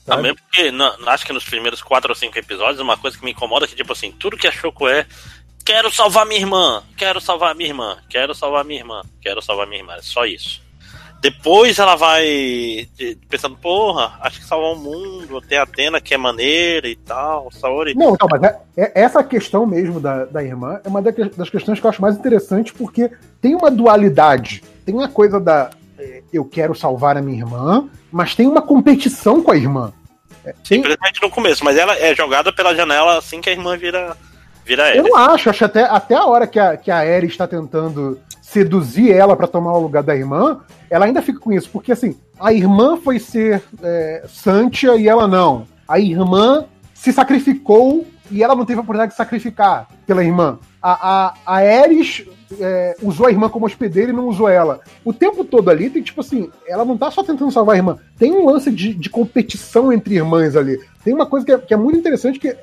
Ah, 0.05 0.15
Sabe? 0.15 0.21
mesmo 0.23 0.37
porque 0.37 0.71
na- 0.71 0.95
acho 1.07 1.25
que 1.25 1.33
nos 1.33 1.43
primeiros 1.43 1.81
quatro 1.81 2.11
ou 2.11 2.15
cinco 2.15 2.37
episódios, 2.37 2.79
uma 2.79 2.97
coisa 2.97 3.17
que 3.17 3.23
me 3.25 3.31
incomoda 3.31 3.65
é 3.65 3.67
que, 3.67 3.75
tipo 3.75 3.91
assim, 3.93 4.11
tudo 4.11 4.37
que 4.37 4.47
a 4.47 4.51
Choco 4.51 4.87
é. 4.87 5.05
Quero 5.65 5.91
salvar 5.91 6.25
minha 6.25 6.39
irmã, 6.39 6.81
quero 6.97 7.21
salvar 7.21 7.53
minha 7.53 7.69
irmã, 7.69 7.97
quero 8.09 8.33
salvar 8.33 8.65
minha 8.65 8.79
irmã, 8.79 9.01
quero 9.21 9.41
salvar 9.41 9.67
minha 9.67 9.81
irmã. 9.81 9.93
É 9.93 10.01
só 10.01 10.25
isso. 10.25 10.61
Depois 11.21 11.77
ela 11.77 11.95
vai 11.95 12.87
pensando, 13.29 13.57
porra, 13.57 14.13
acho 14.21 14.39
que 14.39 14.45
salvar 14.45 14.71
o 14.71 14.75
mundo, 14.77 15.41
tem 15.41 15.57
a 15.57 15.63
Atena 15.63 15.99
que 15.99 16.13
é 16.13 16.17
maneira 16.17 16.87
e 16.87 16.95
tal, 16.95 17.51
Saori. 17.51 17.93
Não, 17.93 18.13
então, 18.13 18.27
mas 18.31 18.41
é- 18.43 18.59
é- 18.77 18.91
essa 19.01 19.21
questão 19.23 19.65
mesmo 19.65 19.99
da, 19.99 20.23
da 20.25 20.41
irmã 20.43 20.79
é 20.83 20.87
uma 20.87 21.01
da- 21.01 21.11
das 21.35 21.49
questões 21.49 21.79
que 21.79 21.85
eu 21.85 21.89
acho 21.89 22.01
mais 22.01 22.15
interessante, 22.15 22.73
porque 22.73 23.11
tem 23.41 23.53
uma 23.53 23.69
dualidade. 23.69 24.63
Tem 24.85 24.95
uma 24.95 25.09
coisa 25.09 25.39
da 25.39 25.71
é, 26.01 26.23
eu 26.31 26.45
quero 26.45 26.73
salvar 26.73 27.17
a 27.17 27.21
minha 27.21 27.37
irmã, 27.37 27.89
mas 28.09 28.33
tem 28.33 28.47
uma 28.47 28.61
competição 28.61 29.43
com 29.43 29.51
a 29.51 29.57
irmã. 29.57 29.91
É, 30.45 30.53
tem- 30.65 30.81
no 31.21 31.29
começo, 31.29 31.65
mas 31.65 31.77
ela 31.77 31.97
é 31.99 32.15
jogada 32.15 32.53
pela 32.53 32.73
janela 32.73 33.17
assim 33.17 33.41
que 33.41 33.49
a 33.49 33.51
irmã 33.51 33.75
vira, 33.75 34.15
vira 34.65 34.95
eu 34.95 35.03
não 35.03 35.15
acho, 35.15 35.49
acho 35.49 35.65
até, 35.65 35.83
até 35.83 36.15
a 36.15 36.25
hora 36.25 36.47
que 36.47 36.59
a, 36.59 36.77
que 36.77 36.91
a 36.91 36.97
Ares 36.97 37.31
está 37.31 37.47
tentando 37.47 38.19
seduzir 38.41 39.11
ela 39.11 39.35
pra 39.35 39.47
tomar 39.47 39.73
o 39.73 39.81
lugar 39.81 40.01
da 40.01 40.15
irmã, 40.15 40.61
ela 40.89 41.05
ainda 41.05 41.21
fica 41.21 41.39
com 41.39 41.51
isso, 41.51 41.69
porque 41.69 41.91
assim, 41.91 42.17
a 42.39 42.51
irmã 42.51 42.97
foi 42.97 43.19
ser 43.19 43.61
é, 43.83 44.25
Santia 44.27 44.95
e 44.95 45.07
ela 45.07 45.27
não. 45.27 45.67
A 45.87 45.99
irmã 45.99 46.65
se 46.93 47.13
sacrificou 47.13 48.05
e 48.31 48.43
ela 48.43 48.55
não 48.55 48.65
teve 48.65 48.79
a 48.79 48.81
oportunidade 48.81 49.11
de 49.11 49.17
sacrificar 49.17 49.87
pela 50.05 50.23
irmã. 50.23 50.57
A, 50.81 51.27
a, 51.27 51.33
a 51.45 51.55
Ares 51.57 52.25
é, 52.59 52.95
usou 53.01 53.27
a 53.27 53.31
irmã 53.31 53.49
como 53.49 53.65
hospedeira 53.65 54.11
e 54.11 54.15
não 54.15 54.27
usou 54.27 54.49
ela. 54.49 54.81
O 55.03 55.13
tempo 55.13 55.43
todo 55.43 55.69
ali 55.69 55.89
tem, 55.89 56.01
tipo 56.01 56.21
assim, 56.21 56.49
ela 56.67 56.85
não 56.85 56.97
tá 56.97 57.11
só 57.11 57.23
tentando 57.23 57.51
salvar 57.51 57.75
a 57.75 57.77
irmã. 57.77 57.97
Tem 58.17 58.31
um 58.31 58.45
lance 58.45 58.71
de, 58.71 58.93
de 58.93 59.09
competição 59.09 59.91
entre 59.93 60.15
irmãs 60.15 60.55
ali. 60.55 60.79
Tem 61.03 61.13
uma 61.13 61.25
coisa 61.25 61.45
que 61.45 61.51
é, 61.51 61.57
que 61.57 61.73
é 61.73 61.77
muito 61.77 61.99
interessante, 61.99 62.39
que 62.39 62.55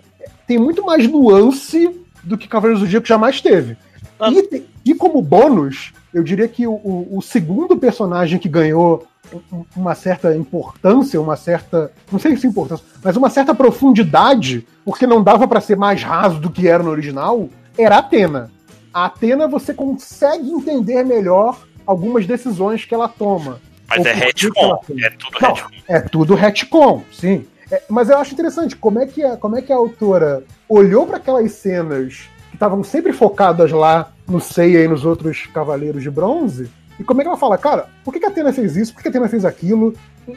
tem 0.47 0.59
muito 0.59 0.85
mais 0.85 1.07
nuance 1.09 1.91
do 2.23 2.37
que 2.39 2.49
Cavaleiros 2.49 2.81
do 2.81 2.87
Zodíaco 2.87 3.07
jamais 3.07 3.41
teve. 3.41 3.77
Ah. 4.19 4.31
E, 4.31 4.65
e 4.85 4.95
como 4.95 5.21
bônus, 5.23 5.93
eu 6.13 6.23
diria 6.23 6.49
que 6.49 6.67
o, 6.67 6.73
o- 6.73 7.19
o 7.19 7.23
segundo 7.23 7.77
personagem 7.77 8.39
que 8.39 8.49
ganhou 8.49 9.07
um- 9.53 9.65
uma 9.77 9.95
certa 9.95 10.35
importância, 10.37 11.21
uma 11.21 11.37
certa. 11.37 11.91
Não 12.11 12.19
sei 12.19 12.37
se 12.37 12.47
importância, 12.47 12.85
mas 13.03 13.17
uma 13.17 13.29
certa 13.31 13.55
profundidade, 13.55 14.67
porque 14.85 15.07
não 15.07 15.23
dava 15.23 15.47
pra 15.49 15.61
ser 15.61 15.77
mais 15.77 16.03
raso 16.03 16.39
do 16.41 16.51
que 16.51 16.67
era 16.69 16.83
no 16.83 16.91
original, 16.91 17.49
era 17.79 17.97
a 17.97 17.99
Atena. 17.99 18.51
A 18.93 19.07
Atena 19.07 19.47
você 19.49 19.75
consegue 19.75 20.49
entender 20.51 21.03
melhor 21.05 21.59
algumas 21.87 22.27
decisões 22.27 22.85
que 22.85 22.95
ela 22.95 23.09
toma. 23.09 23.61
Mas 23.89 24.05
é 24.05 24.13
retcon, 24.13 24.81
é 25.01 25.11
tudo 25.11 25.39
retcon. 25.39 25.69
é 25.87 26.01
tudo 26.01 26.35
retcon, 26.35 27.03
sim. 27.13 27.47
É, 27.71 27.83
mas 27.89 28.09
eu 28.09 28.17
acho 28.19 28.33
interessante 28.33 28.77
como 28.77 28.99
é 29.01 29.07
que 29.07 29.23
a, 29.25 29.37
como 29.37 29.57
é 29.57 29.63
que 29.63 29.73
a 29.73 29.77
autora 29.77 30.45
olhou 30.69 31.07
para 31.07 31.17
aquelas 31.17 31.53
cenas 31.53 32.29
que 32.51 32.57
estavam 32.57 32.85
sempre 32.85 33.13
focadas 33.13 33.73
lá 33.73 34.13
no 34.27 34.41
Seiya 34.41 34.85
e 34.85 34.89
nos 34.89 35.05
outros 35.05 35.47
Cavaleiros 35.53 36.03
de 36.03 36.11
Bronze, 36.11 36.71
e 36.99 37.05
como 37.05 37.21
é 37.21 37.25
que 37.25 37.29
ela 37.29 37.37
fala, 37.37 37.59
cara, 37.59 37.89
por 38.05 38.13
que, 38.13 38.25
a 38.25 38.29
Atena 38.29 38.53
fez 38.53 38.77
isso? 38.77 38.95
Por 38.95 39.03
que, 39.03 39.09
a 39.09 39.11
Atena 39.11 39.29
fez 39.29 39.45
aquilo? 39.45 39.93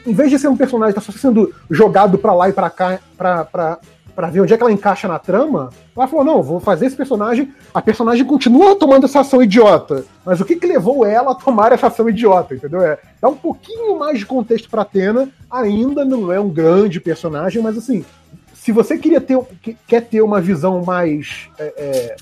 Em- 0.05 0.13
vez 0.13 0.29
de 0.29 0.37
ser 0.37 0.49
um 0.49 0.57
personagem 0.57 0.93
que 0.93 0.99
tá 0.99 1.11
só 1.11 1.17
sendo 1.17 1.53
jogado 1.69 2.17
pra 2.17 2.33
lá 2.33 2.49
e 2.49 2.53
pra 2.53 2.69
cá 2.69 2.99
pra 4.19 4.29
ver 4.29 4.41
onde 4.41 4.53
é 4.53 4.57
que 4.57 4.61
ela 4.63 4.71
encaixa 4.73 5.07
na 5.07 5.17
trama, 5.17 5.69
ela 5.95 6.05
falou, 6.05 6.25
não, 6.25 6.43
vou 6.43 6.59
fazer 6.59 6.87
esse 6.87 6.95
personagem, 6.97 7.53
a 7.73 7.81
personagem 7.81 8.25
continua 8.25 8.75
tomando 8.75 9.05
essa 9.05 9.21
ação 9.21 9.41
idiota, 9.41 10.03
mas 10.25 10.41
o 10.41 10.45
que 10.45 10.57
que 10.57 10.67
levou 10.67 11.05
ela 11.05 11.31
a 11.31 11.35
tomar 11.35 11.71
essa 11.71 11.87
ação 11.87 12.09
idiota, 12.09 12.53
entendeu? 12.53 12.81
É, 12.81 12.97
dá 13.21 13.29
um 13.29 13.35
pouquinho 13.37 13.97
mais 13.97 14.19
de 14.19 14.25
contexto 14.25 14.69
pra 14.69 14.81
Atena, 14.81 15.29
ainda 15.49 16.03
não 16.03 16.29
é 16.33 16.37
um 16.37 16.49
grande 16.49 16.99
personagem, 16.99 17.63
mas 17.63 17.77
assim, 17.77 18.03
se 18.53 18.73
você 18.73 18.97
queria 18.97 19.21
ter, 19.21 19.39
que- 19.61 19.77
quer 19.87 20.01
ter 20.01 20.21
uma 20.21 20.41
visão 20.41 20.83
mais 20.83 21.47
é, 21.57 21.73
é, 21.77 22.15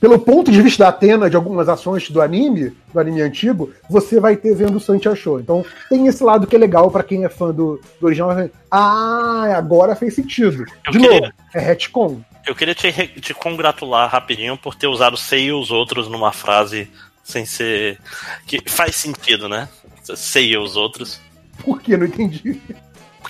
pelo 0.00 0.18
ponto 0.18 0.50
de 0.50 0.62
vista 0.62 0.84
da 0.84 0.88
Atena 0.90 1.28
de 1.28 1.36
algumas 1.36 1.68
ações 1.68 2.08
do 2.10 2.22
anime, 2.22 2.72
do 2.92 2.98
anime 2.98 3.20
antigo, 3.20 3.70
você 3.88 4.18
vai 4.18 4.34
ter 4.36 4.54
vendo 4.54 4.76
o 4.76 4.80
Santi 4.80 5.08
achou. 5.08 5.38
Então 5.38 5.64
tem 5.88 6.06
esse 6.06 6.22
lado 6.24 6.46
que 6.46 6.56
é 6.56 6.58
legal 6.58 6.90
pra 6.90 7.02
quem 7.02 7.24
é 7.24 7.28
fã 7.28 7.52
do, 7.52 7.80
do 8.00 8.06
original. 8.06 8.30
Ah, 8.70 9.54
agora 9.56 9.94
fez 9.94 10.14
sentido. 10.14 10.64
Eu 10.86 10.92
De 10.92 10.98
queria- 10.98 11.20
novo, 11.20 11.32
é 11.54 11.60
retcon. 11.60 12.20
Eu 12.46 12.54
queria 12.54 12.74
te, 12.74 12.90
te 13.20 13.34
congratular 13.34 14.10
rapidinho 14.10 14.56
por 14.56 14.74
ter 14.74 14.86
usado 14.86 15.16
sei 15.16 15.46
e 15.48 15.52
os 15.52 15.70
outros 15.70 16.08
numa 16.08 16.32
frase 16.32 16.88
sem 17.22 17.44
ser. 17.44 17.98
que 18.46 18.62
faz 18.66 18.96
sentido, 18.96 19.48
né? 19.48 19.68
Sei 20.16 20.52
e 20.52 20.56
os 20.56 20.74
outros. 20.76 21.20
Por 21.62 21.80
que? 21.82 21.94
Não 21.96 22.06
entendi. 22.06 22.58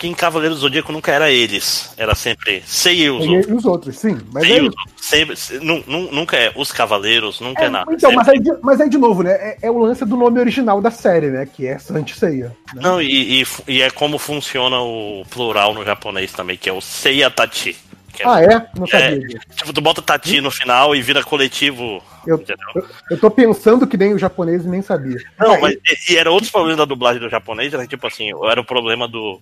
Porque 0.00 0.08
em 0.08 0.14
Cavaleiros 0.14 0.56
do 0.56 0.62
Zodíaco 0.62 0.90
nunca 0.92 1.12
era 1.12 1.30
eles. 1.30 1.92
Era 1.94 2.14
sempre 2.14 2.62
sei 2.64 3.02
e 3.02 3.10
os 3.10 3.22
E, 3.22 3.28
outros. 3.28 3.54
os 3.58 3.64
outros, 3.66 3.98
sim. 3.98 4.18
Mas 4.32 4.46
Sei 4.46 4.58
é 4.58 4.62
os. 4.62 4.74
Sempre, 4.96 5.36
se- 5.36 5.58
nu- 5.58 5.84
nu- 5.86 6.10
nunca 6.10 6.38
é 6.38 6.50
os 6.56 6.72
Cavaleiros, 6.72 7.38
nunca 7.38 7.64
é, 7.64 7.66
É, 7.66 7.68
nada. 7.68 7.92
então, 7.92 8.08
Sempre- 8.08 8.16
mas 8.16 8.28
aí, 8.30 8.38
de- 8.40 8.58
mas 8.62 8.80
aí 8.80 8.88
de 8.88 8.96
novo, 8.96 9.22
né? 9.22 9.32
É, 9.32 9.58
é 9.64 9.70
o 9.70 9.76
lance 9.76 10.02
do 10.06 10.16
nome 10.16 10.40
original 10.40 10.80
da 10.80 10.90
série, 10.90 11.26
né? 11.28 11.44
Que 11.44 11.66
é 11.66 11.78
Santi 11.78 12.16
Seiya. 12.18 12.46
né? 12.74 12.80
Não, 12.82 13.02
e, 13.02 13.42
e, 13.42 13.46
e 13.68 13.82
é 13.82 13.90
como 13.90 14.16
funciona 14.16 14.80
o 14.80 15.22
plural 15.28 15.74
no 15.74 15.84
japonês 15.84 16.32
também, 16.32 16.56
que 16.56 16.70
é 16.70 16.72
o 16.72 16.80
Seiya 16.80 17.30
Tachi. 17.30 17.76
É, 18.18 18.22
Ah, 18.26 18.42
é? 18.42 18.66
Não 18.78 18.86
sabia 18.86 19.18
disso. 19.20 19.38
Tipo, 19.54 19.72
tu 19.74 19.80
bota 19.82 20.00
Tati 20.00 20.40
no 20.40 20.50
final 20.50 20.96
e 20.96 21.02
vira 21.02 21.22
coletivo. 21.22 22.02
Eu, 22.26 22.42
eu, 22.74 22.86
eu 23.10 23.18
tô 23.20 23.30
pensando 23.30 23.86
que 23.86 23.98
nem 23.98 24.14
o 24.14 24.18
japonês 24.18 24.64
e 24.64 24.68
nem 24.68 24.80
sabia. 24.80 25.18
Não, 25.38 25.60
mas 25.60 25.74
e, 25.74 26.12
e 26.14 26.16
era 26.16 26.30
outros 26.30 26.50
problemas 26.50 26.78
da 26.78 26.84
dublagem 26.86 27.20
do 27.20 27.28
japonês, 27.28 27.72
era 27.74 27.86
tipo 27.86 28.06
assim, 28.06 28.30
era 28.50 28.60
o 28.62 28.64
problema 28.64 29.06
do. 29.06 29.38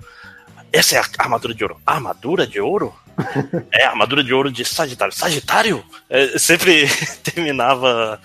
Essa 0.72 0.96
é 0.96 0.98
a 1.00 1.04
armadura 1.18 1.54
de 1.54 1.62
ouro. 1.64 1.76
Armadura 1.86 2.46
de 2.46 2.60
ouro? 2.60 2.94
é, 3.72 3.84
armadura 3.84 4.22
de 4.22 4.32
ouro 4.32 4.50
de 4.52 4.64
Sagitário. 4.64 5.12
Sagitário? 5.14 5.84
É, 6.08 6.38
sempre 6.38 6.86
terminava. 7.24 8.20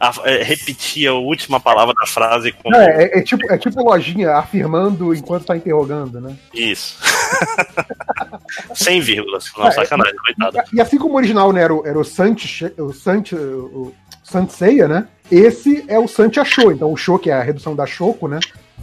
a- 0.00 0.12
é, 0.24 0.42
repetia 0.42 1.10
a 1.10 1.14
última 1.14 1.60
palavra 1.60 1.94
da 1.94 2.06
frase 2.06 2.50
com 2.52 2.68
Não, 2.70 2.80
é, 2.80 3.04
é 3.18 3.22
tipo, 3.22 3.50
é 3.52 3.56
tipo 3.58 3.82
lojinha 3.82 4.32
afirmando 4.32 5.14
enquanto 5.14 5.46
tá 5.46 5.56
interrogando, 5.56 6.20
né? 6.20 6.36
isso. 6.52 6.96
Sem 8.74 9.00
vírgulas. 9.00 9.50
Não, 9.56 9.68
É, 9.68 9.70
sacanagem, 9.70 10.14
coitado. 10.16 10.58
E 10.72 10.80
assim 10.80 10.98
como 10.98 11.14
o 11.14 11.16
original 11.16 11.52
né, 11.52 11.62
era 11.62 11.74
o, 11.74 11.86
era 11.86 11.98
o 11.98 12.04
Santi, 12.04 12.72
o 12.78 12.92
Santi, 12.92 13.34
o 13.34 13.94
Santi 14.22 14.52
Seiya, 14.52 14.88
né? 14.88 15.06
Esse 15.30 15.84
é 15.88 15.98
o 15.98 16.06
Santi 16.08 16.38
Achou. 16.40 16.72
Então 16.72 16.92
o 16.92 16.96
Show, 16.96 17.18
que 17.18 17.30
é 17.30 17.34
a 17.34 17.42
redução 17.42 17.74
da 17.74 17.86
Choco, 17.86 18.28
né? 18.28 18.38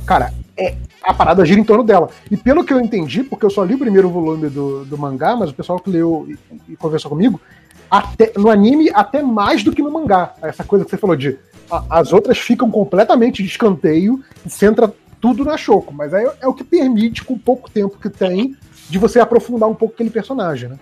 Cara, 0.05 0.33
é, 0.57 0.75
a 1.03 1.13
parada 1.13 1.45
gira 1.45 1.59
em 1.59 1.63
torno 1.63 1.83
dela. 1.83 2.09
E 2.29 2.37
pelo 2.37 2.63
que 2.63 2.73
eu 2.73 2.79
entendi, 2.79 3.23
porque 3.23 3.45
eu 3.45 3.49
só 3.49 3.63
li 3.63 3.75
o 3.75 3.79
primeiro 3.79 4.09
volume 4.09 4.49
do, 4.49 4.85
do 4.85 4.97
mangá, 4.97 5.35
mas 5.35 5.49
o 5.49 5.53
pessoal 5.53 5.79
que 5.79 5.89
leu 5.89 6.27
e, 6.27 6.73
e 6.73 6.75
conversou 6.75 7.09
comigo, 7.09 7.39
até, 7.89 8.31
no 8.37 8.49
anime, 8.49 8.89
até 8.93 9.21
mais 9.21 9.63
do 9.63 9.73
que 9.73 9.81
no 9.81 9.91
mangá. 9.91 10.33
Essa 10.41 10.63
coisa 10.63 10.85
que 10.85 10.91
você 10.91 10.97
falou 10.97 11.15
de. 11.15 11.37
a- 11.69 11.83
as 11.89 12.13
outras 12.13 12.37
ficam 12.37 12.69
completamente 12.71 13.41
de 13.43 13.49
escanteio 13.49 14.23
e 14.45 14.49
centra 14.49 14.93
tudo 15.19 15.43
na 15.43 15.57
Choco. 15.57 15.93
Mas 15.93 16.13
aí 16.13 16.27
é 16.41 16.47
o 16.47 16.53
que 16.53 16.63
permite, 16.63 17.23
com 17.23 17.37
pouco 17.37 17.69
tempo 17.69 17.97
que 17.99 18.09
tem, 18.09 18.55
de 18.89 18.97
você 18.97 19.19
aprofundar 19.19 19.69
um 19.69 19.75
pouco 19.75 19.93
aquele 19.93 20.09
personagem, 20.09 20.69
né? 20.69 20.79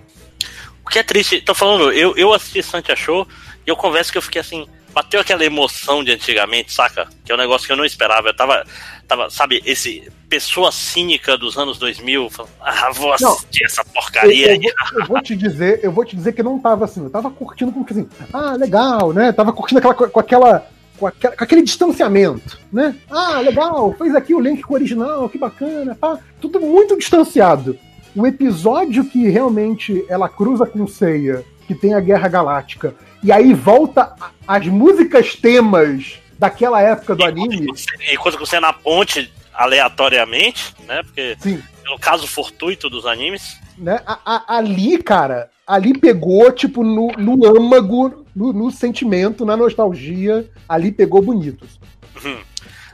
O 0.85 0.89
que 0.89 0.97
é 0.97 1.03
triste, 1.03 1.41
tô 1.41 1.53
falando, 1.53 1.91
eu, 1.91 2.15
eu 2.17 2.33
assisti 2.33 2.63
Santi 2.63 2.91
Achou 2.91 3.27
e 3.65 3.69
eu 3.69 3.75
converso 3.75 4.11
que 4.11 4.17
eu 4.17 4.21
fiquei 4.23 4.41
assim, 4.41 4.65
bateu 4.91 5.19
aquela 5.19 5.45
emoção 5.45 6.03
de 6.03 6.11
antigamente, 6.11 6.73
saca? 6.73 7.07
Que 7.23 7.31
é 7.31 7.35
um 7.35 7.37
negócio 7.37 7.67
que 7.67 7.73
eu 7.73 7.77
não 7.77 7.85
esperava. 7.85 8.29
Eu 8.29 8.35
tava, 8.35 8.65
tava 9.09 9.29
sabe, 9.29 9.61
esse 9.65 10.07
pessoa 10.29 10.71
cínica 10.71 11.35
dos 11.37 11.57
anos 11.57 11.77
2000, 11.79 12.29
falando, 12.29 12.51
ah, 12.61 12.91
vou 12.93 13.15
Não. 13.19 13.33
assistir 13.33 13.65
essa 13.65 13.83
porcaria 13.83 14.55
eu, 14.55 14.61
eu 14.61 14.61
vou, 14.61 15.01
eu 15.01 15.05
vou 15.07 15.21
te 15.21 15.35
dizer, 15.35 15.79
eu 15.83 15.91
vou 15.91 16.05
te 16.05 16.15
dizer 16.15 16.31
que 16.33 16.43
não 16.43 16.59
tava 16.59 16.85
assim, 16.85 17.03
eu 17.03 17.09
tava 17.09 17.29
curtindo 17.31 17.71
com 17.71 17.83
que 17.83 17.91
assim, 17.93 18.07
ah, 18.31 18.53
legal, 18.53 19.11
né? 19.11 19.31
Tava 19.31 19.51
curtindo 19.51 19.79
aquela, 19.79 19.95
com 19.95 20.19
aquela. 20.19 20.67
Com, 20.99 21.07
aquela- 21.07 21.35
com 21.35 21.43
aquele 21.43 21.61
distanciamento, 21.63 22.59
né? 22.71 22.93
Ah, 23.09 23.39
legal, 23.39 23.95
fez 23.97 24.13
aqui 24.13 24.35
o 24.35 24.39
link 24.39 24.61
com 24.61 24.73
o 24.73 24.77
original, 24.77 25.27
que 25.29 25.37
bacana, 25.37 25.97
tá? 25.99 26.19
Tudo 26.41 26.59
muito 26.59 26.97
distanciado. 26.97 27.77
O 28.15 28.27
episódio 28.27 29.05
que 29.05 29.29
realmente 29.29 30.03
ela 30.09 30.27
cruza 30.27 30.65
com 30.65 30.85
Seiya, 30.87 31.43
que 31.67 31.73
tem 31.73 31.93
a 31.93 31.99
Guerra 32.01 32.27
Galáctica, 32.27 32.93
e 33.23 33.31
aí 33.31 33.53
volta 33.53 34.13
as 34.47 34.67
músicas 34.67 35.35
temas 35.35 36.19
daquela 36.39 36.81
época 36.81 37.13
do 37.15 37.23
anime, 37.25 37.67
E 38.11 38.17
coisa 38.17 38.37
que 38.37 38.45
você 38.45 38.59
na 38.59 38.73
ponte 38.73 39.31
aleatoriamente, 39.53 40.73
né? 40.87 41.03
Porque 41.03 41.35
sim, 41.39 41.61
pelo 41.83 41.99
caso 41.99 42.25
fortuito 42.25 42.89
dos 42.89 43.05
animes. 43.05 43.57
né? 43.77 44.01
A- 44.05 44.19
a- 44.25 44.57
ali, 44.57 44.97
cara, 45.03 45.49
ali 45.67 45.97
pegou, 45.97 46.51
tipo, 46.51 46.83
no, 46.83 47.07
no 47.17 47.45
âmago, 47.45 48.25
no, 48.35 48.53
no 48.53 48.71
sentimento, 48.71 49.45
na 49.45 49.55
nostalgia, 49.57 50.49
ali 50.67 50.91
pegou 50.91 51.21
bonitos. 51.21 51.79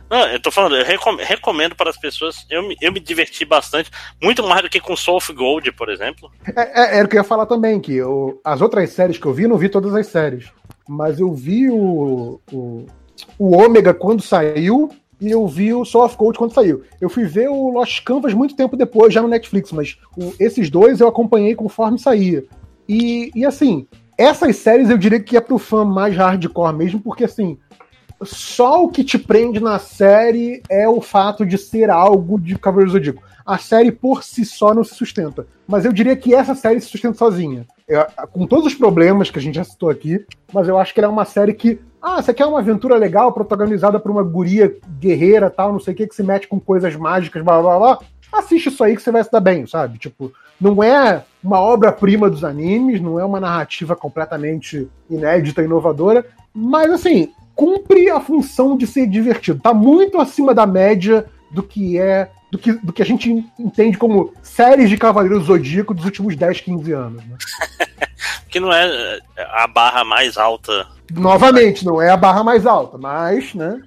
Não, 0.09 0.27
eu 0.27 0.39
tô 0.39 0.51
falando, 0.51 0.75
eu 0.77 0.85
recom- 0.85 1.15
recomendo 1.17 1.75
para 1.75 1.89
as 1.89 1.97
pessoas. 1.97 2.45
Eu 2.49 2.67
me, 2.67 2.77
eu 2.79 2.91
me 2.93 2.99
diverti 2.99 3.43
bastante, 3.43 3.89
muito 4.21 4.43
mais 4.47 4.61
do 4.61 4.69
que 4.69 4.79
com 4.79 4.95
Soul 4.95 5.17
of 5.17 5.33
Gold, 5.33 5.71
por 5.71 5.89
exemplo. 5.89 6.31
É, 6.55 6.81
é, 6.95 6.97
era 6.97 7.05
o 7.05 7.09
que 7.09 7.15
eu 7.15 7.21
ia 7.21 7.23
falar 7.27 7.47
também, 7.47 7.79
que 7.79 7.93
eu, 7.95 8.39
as 8.43 8.61
outras 8.61 8.91
séries 8.91 9.17
que 9.17 9.25
eu 9.25 9.33
vi, 9.33 9.47
não 9.47 9.57
vi 9.57 9.67
todas 9.67 9.93
as 9.95 10.05
séries. 10.07 10.45
Mas 10.87 11.19
eu 11.19 11.33
vi 11.33 11.67
o, 11.69 12.39
o, 12.51 12.85
o 13.37 13.55
Ômega 13.55 13.93
quando 13.93 14.21
saiu 14.21 14.89
e 15.21 15.31
eu 15.31 15.47
vi 15.47 15.73
o 15.73 15.85
Soul 15.85 16.05
of 16.05 16.17
Gold 16.17 16.37
quando 16.37 16.53
saiu. 16.53 16.83
Eu 16.99 17.09
fui 17.09 17.25
ver 17.25 17.49
o 17.49 17.69
Lost 17.69 18.03
Canvas 18.03 18.33
muito 18.33 18.55
tempo 18.55 18.75
depois, 18.75 19.13
já 19.13 19.21
no 19.21 19.27
Netflix, 19.27 19.71
mas 19.71 19.97
o- 20.17 20.33
esses 20.39 20.69
dois 20.69 20.99
eu 20.99 21.07
acompanhei 21.07 21.55
conforme 21.55 21.97
saía. 21.97 22.43
E, 22.87 23.31
e 23.33 23.45
assim, 23.45 23.87
essas 24.17 24.57
séries 24.57 24.89
eu 24.89 24.97
diria 24.97 25.19
que 25.19 25.37
é 25.37 25.41
pro 25.41 25.57
fã 25.57 25.85
mais 25.85 26.15
hardcore 26.15 26.75
mesmo, 26.75 26.99
porque 26.99 27.23
assim, 27.23 27.57
só 28.23 28.83
o 28.83 28.89
que 28.89 29.03
te 29.03 29.17
prende 29.17 29.59
na 29.59 29.79
série 29.79 30.61
é 30.69 30.87
o 30.87 31.01
fato 31.01 31.45
de 31.45 31.57
ser 31.57 31.89
algo 31.89 32.39
de 32.39 32.57
Cavaleiro 32.57 32.91
Zodíaco. 32.91 33.23
A 33.45 33.57
série 33.57 33.91
por 33.91 34.23
si 34.23 34.43
só 34.43 34.73
não 34.73 34.83
se 34.83 34.95
sustenta. 34.95 35.45
Mas 35.67 35.85
eu 35.85 35.93
diria 35.93 36.15
que 36.15 36.33
essa 36.33 36.55
série 36.55 36.79
se 36.81 36.87
sustenta 36.87 37.15
sozinha. 37.17 37.65
Com 38.31 38.47
todos 38.47 38.65
os 38.65 38.73
problemas 38.73 39.29
que 39.29 39.37
a 39.37 39.41
gente 39.41 39.55
já 39.55 39.63
citou 39.63 39.89
aqui, 39.89 40.25
mas 40.51 40.67
eu 40.67 40.77
acho 40.79 40.93
que 40.93 40.99
ela 40.99 41.07
é 41.09 41.11
uma 41.11 41.25
série 41.25 41.53
que. 41.53 41.79
Ah, 42.07 42.21
você 42.21 42.35
quer 42.35 42.45
uma 42.45 42.59
aventura 42.59 42.97
legal, 42.97 43.33
protagonizada 43.33 43.99
por 43.99 44.11
uma 44.11 44.21
guria 44.21 44.77
guerreira 44.99 45.49
tal, 45.49 45.71
não 45.71 45.79
sei 45.79 45.91
o 45.91 45.97
que, 45.97 46.05
que 46.05 46.13
se 46.13 46.21
mete 46.21 46.47
com 46.47 46.59
coisas 46.59 46.95
mágicas, 46.95 47.41
blá 47.43 47.59
blá 47.59 47.79
blá. 47.79 47.99
Assiste 48.31 48.69
isso 48.69 48.83
aí 48.83 48.95
que 48.95 49.01
você 49.01 49.11
vai 49.11 49.23
se 49.23 49.31
dar 49.31 49.39
bem, 49.39 49.65
sabe? 49.65 49.97
Tipo, 49.97 50.31
não 50.61 50.83
é 50.83 51.23
uma 51.43 51.59
obra-prima 51.59 52.29
dos 52.29 52.43
animes, 52.43 53.01
não 53.01 53.19
é 53.19 53.25
uma 53.25 53.39
narrativa 53.39 53.95
completamente 53.95 54.87
inédita, 55.09 55.63
inovadora, 55.63 56.23
mas 56.53 56.91
assim, 56.91 57.33
cumpre 57.55 58.07
a 58.11 58.19
função 58.19 58.77
de 58.77 58.85
ser 58.85 59.07
divertido. 59.07 59.59
Tá 59.59 59.73
muito 59.73 60.21
acima 60.21 60.53
da 60.53 60.67
média 60.67 61.25
do 61.49 61.63
que 61.63 61.99
é. 61.99 62.29
Do 62.51 62.59
que, 62.59 62.71
do 62.71 62.93
que 62.93 63.01
a 63.01 63.05
gente 63.05 63.43
entende 63.59 63.97
como 63.97 64.31
séries 64.43 64.91
de 64.91 64.95
Cavaleiros 64.95 65.45
Zodíaco 65.45 65.93
dos 65.93 66.05
últimos 66.05 66.35
10, 66.35 66.61
15 66.61 66.91
anos. 66.91 67.25
Né? 67.25 67.35
Que 68.47 68.59
não 68.59 68.71
é 68.71 69.19
a 69.37 69.67
barra 69.67 70.05
mais 70.05 70.37
alta. 70.37 70.87
Novamente, 71.13 71.85
não 71.85 72.01
é 72.01 72.09
a 72.09 72.17
barra 72.17 72.43
mais 72.43 72.65
alta, 72.65 72.97
mas, 72.97 73.53
né? 73.53 73.81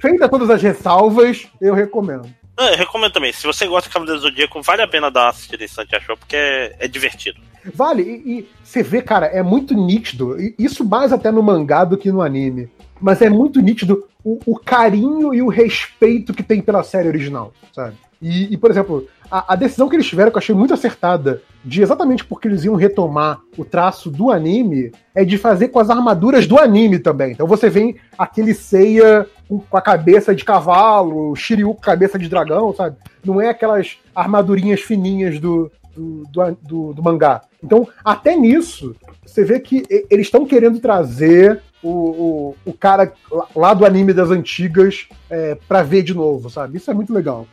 Feita 0.00 0.28
todas 0.28 0.50
as 0.50 0.62
ressalvas, 0.62 1.46
eu 1.60 1.74
recomendo. 1.74 2.28
É, 2.58 2.74
eu 2.74 2.78
recomendo 2.78 3.12
também. 3.12 3.32
Se 3.32 3.46
você 3.46 3.66
gosta 3.66 3.88
de 3.88 3.92
Cavaleiro 3.92 4.20
do 4.20 4.22
Zodíaco, 4.22 4.60
vale 4.62 4.82
a 4.82 4.88
pena 4.88 5.10
dar 5.10 5.22
uma 5.22 5.30
assistida 5.30 5.64
em 5.64 5.68
Santi 5.68 5.98
Show, 6.00 6.16
porque 6.16 6.36
é, 6.36 6.76
é 6.80 6.88
divertido. 6.88 7.40
Vale, 7.74 8.02
e, 8.02 8.30
e 8.30 8.48
você 8.62 8.82
vê, 8.82 9.02
cara, 9.02 9.26
é 9.26 9.42
muito 9.42 9.74
nítido, 9.74 10.36
isso 10.58 10.84
mais 10.84 11.12
até 11.12 11.30
no 11.30 11.42
mangá 11.42 11.84
do 11.84 11.96
que 11.96 12.10
no 12.10 12.22
anime, 12.22 12.70
mas 13.00 13.20
é 13.22 13.28
muito 13.28 13.60
nítido 13.60 14.06
o, 14.24 14.38
o 14.46 14.58
carinho 14.58 15.34
e 15.34 15.42
o 15.42 15.48
respeito 15.48 16.32
que 16.32 16.42
tem 16.42 16.60
pela 16.60 16.82
série 16.82 17.08
original, 17.08 17.52
sabe? 17.72 17.96
E, 18.20 18.52
e, 18.52 18.56
por 18.56 18.70
exemplo, 18.70 19.08
a, 19.30 19.52
a 19.52 19.56
decisão 19.56 19.88
que 19.88 19.96
eles 19.96 20.06
tiveram, 20.06 20.30
que 20.30 20.36
eu 20.36 20.40
achei 20.40 20.54
muito 20.54 20.74
acertada, 20.74 21.42
de 21.64 21.82
exatamente 21.82 22.24
porque 22.24 22.48
eles 22.48 22.64
iam 22.64 22.74
retomar 22.74 23.40
o 23.56 23.64
traço 23.64 24.10
do 24.10 24.30
anime, 24.30 24.90
é 25.14 25.24
de 25.24 25.36
fazer 25.38 25.68
com 25.68 25.78
as 25.78 25.90
armaduras 25.90 26.46
do 26.46 26.58
anime 26.58 26.98
também. 26.98 27.32
Então 27.32 27.46
você 27.46 27.68
vê 27.68 27.96
aquele 28.18 28.54
Seiya 28.54 29.26
com, 29.48 29.76
a 29.76 29.80
cabeça 29.82 30.34
de 30.34 30.44
cavalo, 30.44 31.34
Shiryu 31.36 31.74
com 31.74 31.80
cabeça 31.80 32.18
de 32.18 32.28
dragão, 32.28 32.74
sabe? 32.74 32.96
Não 33.24 33.40
é 33.40 33.48
aquelas 33.50 33.98
armadurinhas 34.14 34.80
fininhas 34.80 35.38
do, 35.38 35.70
do, 35.94 36.24
do, 36.32 36.56
do- 36.62 36.92
do 36.94 37.02
mangá. 37.02 37.42
Então, 37.62 37.86
até 38.02 38.34
nisso, 38.36 38.96
você 39.26 39.44
vê 39.44 39.60
que 39.60 39.84
eles 40.08 40.26
estão 40.26 40.46
querendo 40.46 40.80
trazer 40.80 41.60
o, 41.82 41.90
o, 41.90 42.56
o 42.66 42.72
cara 42.72 43.12
lá 43.54 43.74
do 43.74 43.84
anime 43.84 44.12
das 44.14 44.30
antigas 44.30 45.08
é, 45.28 45.56
pra 45.68 45.82
ver 45.82 46.02
de 46.02 46.14
novo, 46.14 46.48
sabe? 46.48 46.78
Isso 46.78 46.90
é 46.90 46.94
muito 46.94 47.12
legal. 47.12 47.46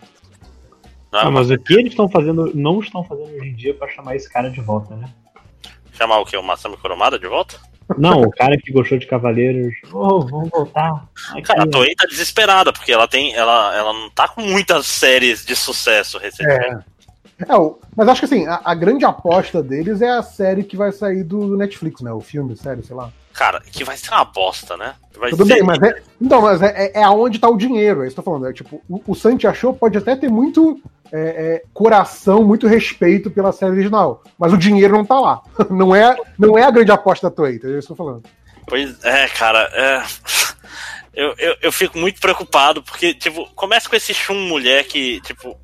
Né? 1.11 1.19
Ah, 1.23 1.31
mas 1.31 1.49
o 1.49 1.57
que 1.57 1.73
eles 1.73 1.91
estão 1.91 2.09
fazendo, 2.09 2.51
não 2.53 2.79
estão 2.79 3.03
fazendo 3.03 3.29
hoje 3.35 3.49
em 3.49 3.55
dia 3.55 3.73
pra 3.73 3.87
chamar 3.89 4.15
esse 4.15 4.29
cara 4.31 4.49
de 4.49 4.59
volta, 4.61 4.95
né? 4.95 5.09
Chamar 5.93 6.19
o 6.19 6.25
quê? 6.25 6.37
O 6.37 6.43
Masami 6.43 6.77
Kurumada 6.77 7.17
de 7.17 7.27
volta? 7.27 7.55
Não, 7.97 8.21
o 8.23 8.29
cara 8.31 8.57
que 8.57 8.71
gostou 8.71 8.97
de 8.97 9.07
Cavaleiros. 9.07 9.73
Oh, 9.93 10.19
vamos 10.19 10.49
voltar. 10.49 11.07
Aqui, 11.31 11.41
Cara, 11.43 11.63
a. 11.63 11.67
Toei 11.67 11.95
tá 11.95 12.05
desesperada, 12.05 12.73
porque 12.73 12.91
ela 12.91 13.07
tem. 13.07 13.33
Ela, 13.33 13.73
ela 13.75 13.93
não 13.93 14.09
tá 14.09 14.27
com 14.27 14.41
muitas 14.41 14.85
séries 14.85 15.45
de 15.45 15.55
sucesso 15.55 16.17
recentemente. 16.17 16.83
É, 17.47 17.55
o- 17.55 17.79
mas 17.95 18.09
acho 18.09 18.19
que 18.21 18.25
assim, 18.25 18.45
a, 18.45 18.59
a 18.65 18.75
grande 18.75 19.05
aposta 19.05 19.63
deles 19.63 20.01
é 20.01 20.09
a 20.09 20.21
série 20.21 20.63
que 20.63 20.75
vai 20.75 20.91
sair 20.91 21.23
do 21.23 21.55
Netflix, 21.55 22.01
né? 22.01 22.11
O 22.11 22.19
filme, 22.19 22.57
série, 22.57 22.83
sei 22.83 22.95
lá. 22.95 23.09
Cara, 23.31 23.61
que 23.61 23.83
vai 23.85 23.95
ser 23.95 24.09
uma 24.11 24.25
bosta, 24.25 24.75
né? 24.75 24.95
Vai 25.19 25.29
Tudo 25.31 25.45
ser... 25.45 25.55
bem, 25.55 25.63
mas 25.63 25.81
é. 25.81 26.01
Então, 26.21 26.41
mas 26.41 26.61
é, 26.61 26.67
é, 26.85 26.99
é 26.99 27.03
aonde 27.03 27.39
tá 27.39 27.49
o 27.49 27.57
dinheiro, 27.57 28.03
é 28.03 28.07
isso 28.07 28.15
que 28.15 28.19
eu 28.19 28.23
tô 28.23 28.31
falando. 28.31 28.47
É, 28.49 28.53
tipo, 28.53 28.81
o, 28.89 29.01
o 29.07 29.15
Santi 29.15 29.47
achou 29.47 29.73
pode 29.73 29.97
até 29.97 30.15
ter 30.15 30.29
muito 30.29 30.79
é, 31.11 31.19
é, 31.19 31.63
coração, 31.73 32.43
muito 32.43 32.67
respeito 32.67 33.31
pela 33.31 33.51
série 33.51 33.71
original. 33.71 34.23
Mas 34.37 34.53
o 34.53 34.57
dinheiro 34.57 34.95
não 34.95 35.05
tá 35.05 35.19
lá. 35.19 35.41
Não 35.69 35.95
é, 35.95 36.15
não 36.37 36.57
é 36.57 36.63
a 36.63 36.71
grande 36.71 36.91
aposta 36.91 37.29
da 37.29 37.35
Toei? 37.35 37.53
É 37.63 37.77
isso 37.77 37.87
que 37.87 37.93
eu 37.93 37.95
tô 37.95 37.95
falando. 37.95 38.23
Pois 38.67 39.03
é, 39.03 39.27
cara. 39.27 39.69
é. 39.73 40.03
Eu, 41.13 41.33
eu, 41.39 41.55
eu 41.63 41.71
fico 41.71 41.97
muito 41.97 42.21
preocupado, 42.21 42.83
porque, 42.83 43.11
tipo, 43.13 43.49
começa 43.55 43.89
com 43.89 43.95
esse 43.95 44.13
chum 44.13 44.47
mulher 44.47 44.83
que, 44.85 45.19
tipo, 45.21 45.57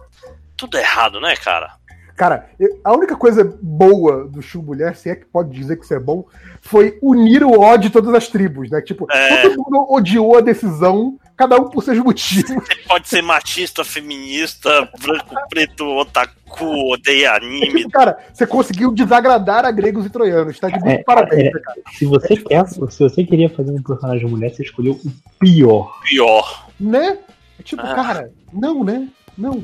tudo 0.57 0.77
errado, 0.79 1.19
né, 1.21 1.35
cara? 1.35 1.73
Cara, 2.15 2.49
eu- 2.59 2.79
a 2.83 2.91
única 2.93 3.15
coisa 3.15 3.43
boa 3.61 4.25
do 4.27 4.41
Shu 4.41 4.63
Mulher, 4.63 4.95
se 4.95 5.09
é 5.11 5.15
que 5.15 5.25
pode 5.25 5.51
dizer 5.51 5.77
que 5.77 5.83
isso 5.85 5.93
é 5.93 5.99
bom, 5.99 6.25
foi 6.65 6.97
unir 7.01 7.43
o 7.43 7.59
ódio 7.59 7.89
de 7.89 7.93
todas 7.93 8.13
as 8.13 8.27
tribos, 8.27 8.69
né? 8.69 8.81
Tipo, 8.81 9.05
É. 9.11 9.41
todo 9.43 9.57
mundo 9.57 9.85
odiou 9.93 10.37
a 10.37 10.41
decisão, 10.41 11.19
cada 11.35 11.57
um 11.57 11.69
por 11.69 11.83
seus 11.83 11.97
motivos. 11.99 12.49
Você 12.49 12.75
pode 12.87 13.07
ser 13.09 13.21
machista, 13.21 13.83
feminista, 13.83 14.89
branco, 15.01 15.35
preto, 15.49 15.85
otaku, 15.85 16.91
odeia 16.91 17.33
anime. 17.33 17.87
Cara, 17.91 18.17
você 18.33 18.47
conseguiu 18.47 18.91
desagradar 18.93 19.65
a 19.65 19.71
gregos 19.71 20.05
e 20.05 20.09
troianos, 20.09 20.57
tá 20.59 20.69
de 20.69 20.79
muito 20.79 20.99
É, 21.01 21.03
parabéns, 21.03 21.47
é. 21.47 21.51
né, 21.51 21.59
cara. 21.59 21.77
Se 21.97 22.05
você 22.05 22.37
quer, 22.37 22.65
se 22.67 22.79
você 22.79 23.23
queria 23.23 23.49
fazer 23.49 23.71
um 23.71 23.83
personagem 23.83 24.27
mulher, 24.27 24.49
você 24.53 24.63
escolheu 24.63 24.93
o 24.93 25.11
pior. 25.39 25.99
Pior. 26.03 26.67
Né? 26.79 27.17
É 27.59 27.63
tipo, 27.63 27.81
Ah. 27.81 27.93
cara, 27.93 28.31
não, 28.53 28.83
né? 28.83 29.07
Não. 29.37 29.63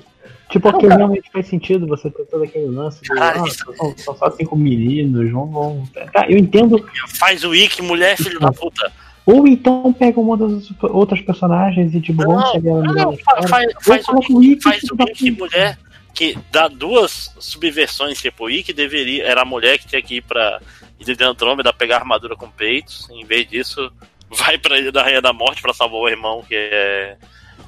Tipo, 0.49 0.67
Não, 0.71 0.79
porque 0.79 0.87
realmente 0.87 1.29
faz 1.31 1.47
sentido 1.47 1.85
você 1.85 2.09
ter 2.09 2.25
todo 2.25 2.43
aquele 2.43 2.65
lance 2.67 3.01
de, 3.01 3.09
Cara, 3.09 3.41
ah, 3.43 3.47
isso- 3.47 3.63
são, 3.77 3.97
são 3.97 4.15
só 4.17 4.31
cinco 4.31 4.55
meninos, 4.55 5.31
vão, 5.31 5.45
vão. 5.47 5.83
Tá, 6.11 6.25
eu 6.27 6.37
entendo. 6.37 6.83
Faz 7.19 7.43
o 7.43 7.49
Wiki, 7.49 7.81
mulher, 7.83 8.17
filho 8.17 8.39
da 8.39 8.51
puta. 8.51 8.91
Ou 9.25 9.47
então 9.47 9.93
pega 9.93 10.19
uma 10.19 10.35
das 10.35 10.71
outras 10.81 11.21
personagens 11.21 11.93
e 11.93 12.01
tipo, 12.01 12.23
vamos 12.23 12.49
chegar 12.49 12.73
Não, 12.81 13.13
história. 13.13 13.47
faz, 13.47 13.65
Ou 13.75 13.81
faz 13.83 14.07
o 14.29 14.37
Wiki, 14.37 14.63
faz 14.63 14.83
o 14.91 14.95
da 14.95 15.03
Wiki 15.05 15.31
puta. 15.31 15.43
mulher 15.57 15.77
que 16.15 16.35
dá 16.51 16.67
duas 16.67 17.31
subversões, 17.39 18.19
tipo, 18.19 18.45
o 18.45 18.47
Wiki 18.47 18.73
deveria. 18.73 19.25
Era 19.25 19.43
a 19.43 19.45
mulher 19.45 19.77
que 19.77 19.87
tinha 19.87 20.01
que 20.01 20.15
ir 20.15 20.21
pra 20.23 20.59
Ilha 20.99 21.15
de 21.15 21.23
Andrômeda 21.23 21.71
pegar 21.71 21.97
armadura 21.97 22.35
com 22.35 22.49
peitos. 22.49 23.07
Em 23.11 23.23
vez 23.23 23.47
disso, 23.47 23.91
vai 24.31 24.57
pra 24.57 24.79
Ilha 24.79 24.91
da 24.91 25.03
Rainha 25.03 25.21
da 25.21 25.31
Morte 25.31 25.61
pra 25.61 25.75
salvar 25.75 25.99
o 26.01 26.09
irmão 26.09 26.41
que 26.47 26.55
é, 26.55 27.17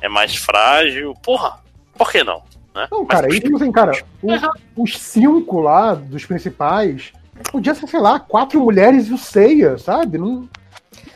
é 0.02 0.10
mais 0.10 0.36
frágil. 0.36 1.14
Porra, 1.22 1.60
por 1.96 2.12
que 2.12 2.24
não? 2.24 2.42
Né? 2.74 2.88
Não, 2.92 3.00
Mas- 3.00 3.08
cara, 3.10 3.36
e 3.36 3.40
tipo 3.40 3.56
assim, 3.58 3.72
cara, 3.72 3.92
o- 4.22 4.84
os 4.84 4.98
cinco 4.98 5.60
lá 5.60 5.94
dos 5.94 6.26
principais, 6.26 7.12
podia 7.52 7.74
ser, 7.76 7.88
sei 7.88 8.00
lá, 8.00 8.20
quatro 8.20 8.60
mulheres 8.62 9.08
e 9.08 9.14
o 9.14 9.18
Seiya, 9.18 9.78
sabe? 9.78 10.18
Não, 10.18 10.48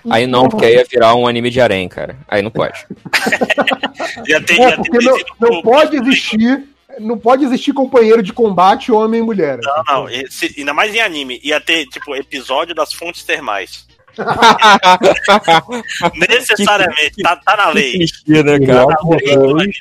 Aí 0.09 0.27
não, 0.27 0.47
porque 0.47 0.65
aí 0.65 0.75
ia 0.75 0.85
virar 0.85 1.15
um 1.15 1.27
anime 1.27 1.49
de 1.49 1.59
harém, 1.59 1.87
cara. 1.89 2.15
Aí 2.27 2.41
não 2.41 2.51
pode. 2.51 2.85
ia 4.27 4.41
ter, 4.43 4.59
É, 4.61 4.69
ter 4.71 4.75
porque 4.77 4.97
não, 5.03 5.13
descido 5.13 5.31
não 5.39 5.49
pro- 5.49 5.61
pode 5.63 5.95
existir. 5.97 6.63
Não 6.99 7.17
pode 7.17 7.43
existir 7.43 7.73
companheiro 7.73 8.21
de 8.23 8.31
combate 8.31 8.89
homem 8.91 9.19
e 9.19 9.23
mulher. 9.23 9.59
Não, 9.61 9.83
não, 9.85 10.09
esse- 10.09 10.53
ainda 10.57 10.73
mais 10.73 10.93
em 10.95 11.01
anime. 11.01 11.39
Ia 11.43 11.59
ter, 11.59 11.85
tipo, 11.87 12.15
episódio 12.15 12.73
das 12.75 12.93
fontes 12.93 13.23
termais. 13.23 13.85
Necessariamente, 16.15 17.21
tá, 17.21 17.35
tá 17.35 17.57
na 17.57 17.69
lei. 17.69 17.93
clichê, 17.93 18.43
né, 18.43 18.55
E 18.55 18.65
cara? 18.67 18.83
logo 18.83 19.15
depois. 19.17 19.75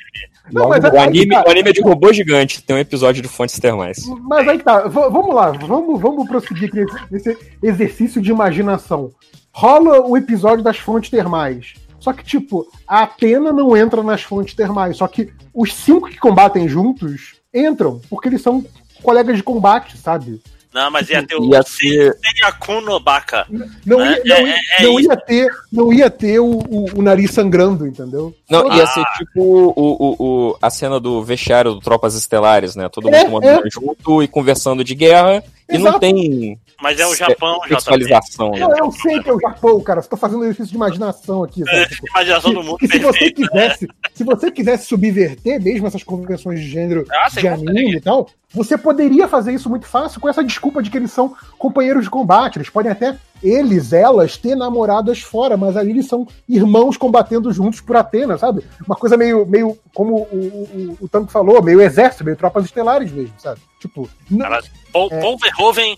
Não, 0.51 0.69
mas 0.69 0.83
O 0.83 0.99
anime, 0.99 1.35
tá. 1.35 1.43
o 1.47 1.49
anime 1.51 1.69
é 1.69 1.73
de 1.73 1.81
robô 1.81 2.13
gigante, 2.13 2.61
tem 2.63 2.75
um 2.75 2.79
episódio 2.79 3.21
de 3.21 3.27
fontes 3.27 3.59
termais. 3.59 3.97
Mas 4.23 4.47
aí 4.47 4.57
que 4.57 4.63
tá, 4.63 4.81
v- 4.87 5.09
vamos 5.09 5.33
lá, 5.33 5.51
vamos, 5.51 5.99
vamos 5.99 6.27
prosseguir 6.27 6.69
aqui 6.69 6.85
nesse 7.11 7.35
exercício 7.63 8.21
de 8.21 8.29
imaginação. 8.31 9.09
Rola 9.51 10.01
o 10.01 10.15
episódio 10.17 10.63
das 10.63 10.77
fontes 10.77 11.09
termais. 11.09 11.73
Só 11.99 12.13
que, 12.13 12.23
tipo, 12.23 12.67
a 12.87 13.03
Atena 13.03 13.51
não 13.51 13.75
entra 13.75 14.03
nas 14.03 14.21
fontes 14.21 14.53
termais. 14.53 14.97
Só 14.97 15.07
que 15.07 15.31
os 15.53 15.73
cinco 15.73 16.07
que 16.09 16.19
combatem 16.19 16.67
juntos 16.67 17.35
entram, 17.53 17.99
porque 18.09 18.27
eles 18.27 18.41
são 18.41 18.63
colegas 19.01 19.37
de 19.37 19.43
combate, 19.43 19.97
sabe? 19.97 20.39
Não, 20.75 20.91
mas 20.91 21.09
ia 21.09 21.25
ter 21.25 21.35
o 21.37 21.45
Ia 21.53 21.63
ser. 21.63 22.17
Senyaku 22.21 22.81
no 22.81 22.99
Baka. 22.99 23.47
Não 23.85 24.01
É, 24.01 24.17
ia, 24.17 24.21
não, 24.25 24.35
é- 24.35 24.43
ia- 24.43 24.55
é 24.79 24.83
não 24.83 24.99
ia 24.99 25.15
ter, 25.17 25.47
não 25.71 25.93
ia 25.93 26.09
ter 26.09 26.39
o, 26.39 26.59
o- 26.69 26.99
o 26.99 27.01
nariz 27.01 27.31
sangrando, 27.31 27.87
entendeu? 27.87 28.35
Não, 28.49 28.69
Ah. 28.69 28.75
ia 28.75 28.85
ser 28.87 29.03
tipo 29.17 29.41
o, 29.41 29.73
o, 29.73 30.15
o- 30.51 30.57
a 30.61 30.69
cena 30.69 30.99
do 30.99 31.23
vestiário 31.23 31.73
do 31.75 31.79
Tropas 31.79 32.13
Estelares, 32.13 32.75
né? 32.75 32.89
Todo 32.89 33.05
mundo 33.05 33.15
É, 33.15 33.23
tomando 33.23 33.45
é. 33.47 33.61
junto 33.71 34.21
e 34.21 34.27
conversando 34.27 34.83
de 34.83 34.93
guerra. 34.93 35.41
E 35.67 35.77
não 35.79 35.87
Exato. 35.87 35.99
tem 35.99 36.59
Mas 36.79 36.99
é 36.99 37.07
o 37.07 37.15
Japão, 37.15 37.59
sexualização, 37.67 38.51
né? 38.51 38.61
Eu, 38.61 38.69
eu 38.85 38.91
sei 38.91 39.19
que 39.21 39.29
é 39.29 39.33
o 39.33 39.39
Japão, 39.39 39.79
cara. 39.81 40.01
Você 40.01 40.09
tá 40.09 40.15
fazendo 40.17 40.41
um 40.41 40.43
exercício 40.43 40.69
de 40.71 40.75
imaginação 40.75 41.43
aqui? 41.43 41.63
Tipo, 41.89 42.07
Imaginação 42.09 42.53
do 42.53 42.63
mundo 42.63 42.77
E 42.81 42.87
se 42.87 42.99
você 42.99 43.19
perfeito. 43.31 43.49
quisesse, 43.49 43.87
se 44.13 44.23
você 44.23 44.51
quisesse 44.51 44.85
subverter 44.85 45.59
mesmo 45.61 45.87
essas 45.87 46.03
convenções 46.03 46.59
de 46.59 46.67
gênero 46.69 47.05
Ah, 47.11 47.29
você 47.29 47.41
de 47.41 47.47
anime 47.47 47.67
consegue. 47.73 47.95
e 47.97 48.01
tal, 48.01 48.29
você 48.53 48.77
poderia 48.77 49.27
fazer 49.27 49.53
isso 49.53 49.69
muito 49.69 49.87
fácil 49.87 50.21
com 50.21 50.29
essa 50.29 50.43
desculpa 50.43 50.83
de 50.83 50.91
que 50.91 50.97
eles 50.97 51.11
são 51.11 51.35
companheiros 51.57 52.03
de 52.03 52.09
combate. 52.11 52.57
Eles 52.57 52.69
podem 52.69 52.91
até, 52.91 53.17
eles, 53.43 53.93
elas, 53.93 54.37
ter 54.37 54.55
namoradas 54.55 55.19
fora, 55.21 55.55
mas 55.57 55.75
ali 55.77 55.91
eles 55.91 56.07
são 56.07 56.27
irmãos 56.47 56.97
combatendo 56.97 57.51
juntos 57.51 57.81
por 57.81 57.95
Atena, 57.95 58.37
sabe? 58.37 58.63
Uma 58.85 58.95
coisa 58.95 59.15
meio, 59.17 59.45
meio 59.45 59.77
como 59.93 60.15
o, 60.31 60.97
o, 60.99 61.05
o 61.05 61.07
Tango 61.09 61.27
falou, 61.29 61.61
meio 61.61 61.81
exército, 61.81 62.23
meio 62.23 62.37
tropas 62.37 62.65
estelares 62.65 63.11
mesmo, 63.11 63.33
sabe? 63.37 63.59
Tipo, 63.79 64.09
n- 64.31 64.41
Cara, 64.41 64.63
Paul, 64.91 65.09
É. 65.11 65.19
Paul 65.21 65.37
Verhoeven 65.37 65.97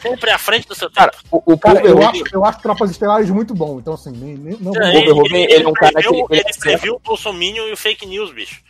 Sempre 0.00 0.30
à 0.30 0.38
frente 0.38 0.66
do 0.66 0.74
seu 0.74 0.88
tempo. 0.88 0.96
Cara, 0.98 1.12
o, 1.30 1.52
o 1.52 1.58
Cara, 1.58 1.80
Paul 1.80 1.90
eu 1.90 2.08
acho, 2.08 2.24
eu 2.32 2.42
acho 2.46 2.60
Tropas 2.62 2.90
Estelares 2.90 3.28
muito 3.28 3.54
bom, 3.54 3.78
então 3.78 3.92
assim, 3.92 4.10
nem, 4.12 4.34
nem- 4.34 4.56
não 4.58 4.72
É, 4.74 4.92
Paul 4.92 5.04
Verhoeven, 5.04 5.42
ele 5.44 5.64
é 5.64 5.68
um 5.68 5.72
cara 5.74 5.92
que- 5.92 6.00
previu, 6.08 6.26
ele 6.30 6.40
ele 6.40 6.58
previu 6.58 6.94
o 6.94 6.98
Bolsominion 7.00 7.66
e 7.68 7.72
o 7.72 7.76
fake 7.76 8.06
news, 8.06 8.32
bicho. 8.32 8.62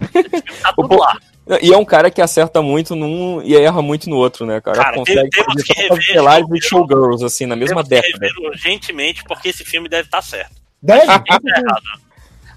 Tá 0.62 0.70
O 0.70 0.74
tudo 0.82 0.88
Paul- 0.88 1.00
lá. 1.00 1.18
E 1.62 1.72
é 1.72 1.76
um 1.76 1.84
cara 1.84 2.10
que 2.10 2.20
acerta 2.20 2.60
muito 2.60 2.94
num 2.94 3.40
e 3.42 3.56
erra 3.56 3.80
muito 3.80 4.10
no 4.10 4.16
outro, 4.16 4.44
né, 4.44 4.60
cara? 4.60 4.76
Cara, 4.76 4.96
Consegue 4.96 5.30
temos 5.30 5.54
fazer 5.54 5.64
que 5.64 5.72
rever 5.80 6.56
e 6.56 6.60
Showgirls. 6.60 7.24
Assim, 7.24 7.46
na 7.46 7.56
mesma 7.56 7.82
que 7.82 7.88
década. 7.90 8.26
rever 8.26 8.50
urgentemente, 8.50 9.24
porque 9.24 9.48
esse 9.48 9.64
filme 9.64 9.88
deve 9.88 10.08
estar 10.08 10.20
certo. 10.22 10.56
Deve? 10.82 11.06
Tá 11.06 11.24
errado. 11.26 12.00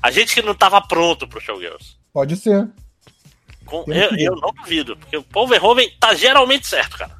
A 0.01 0.11
gente 0.11 0.33
que 0.33 0.41
não 0.41 0.53
tava 0.55 0.81
pronto 0.81 1.27
pro 1.27 1.39
Showgirls. 1.39 1.97
Pode 2.11 2.35
ser. 2.35 2.67
Com- 3.65 3.85
eu, 3.87 4.09
que 4.09 4.23
eu 4.23 4.35
não 4.35 4.51
duvido, 4.51 4.97
porque 4.97 5.15
o 5.15 5.23
Paul 5.23 5.47
Verhoeven 5.47 5.89
tá 5.99 6.13
geralmente 6.13 6.67
certo, 6.67 6.97
cara. 6.97 7.15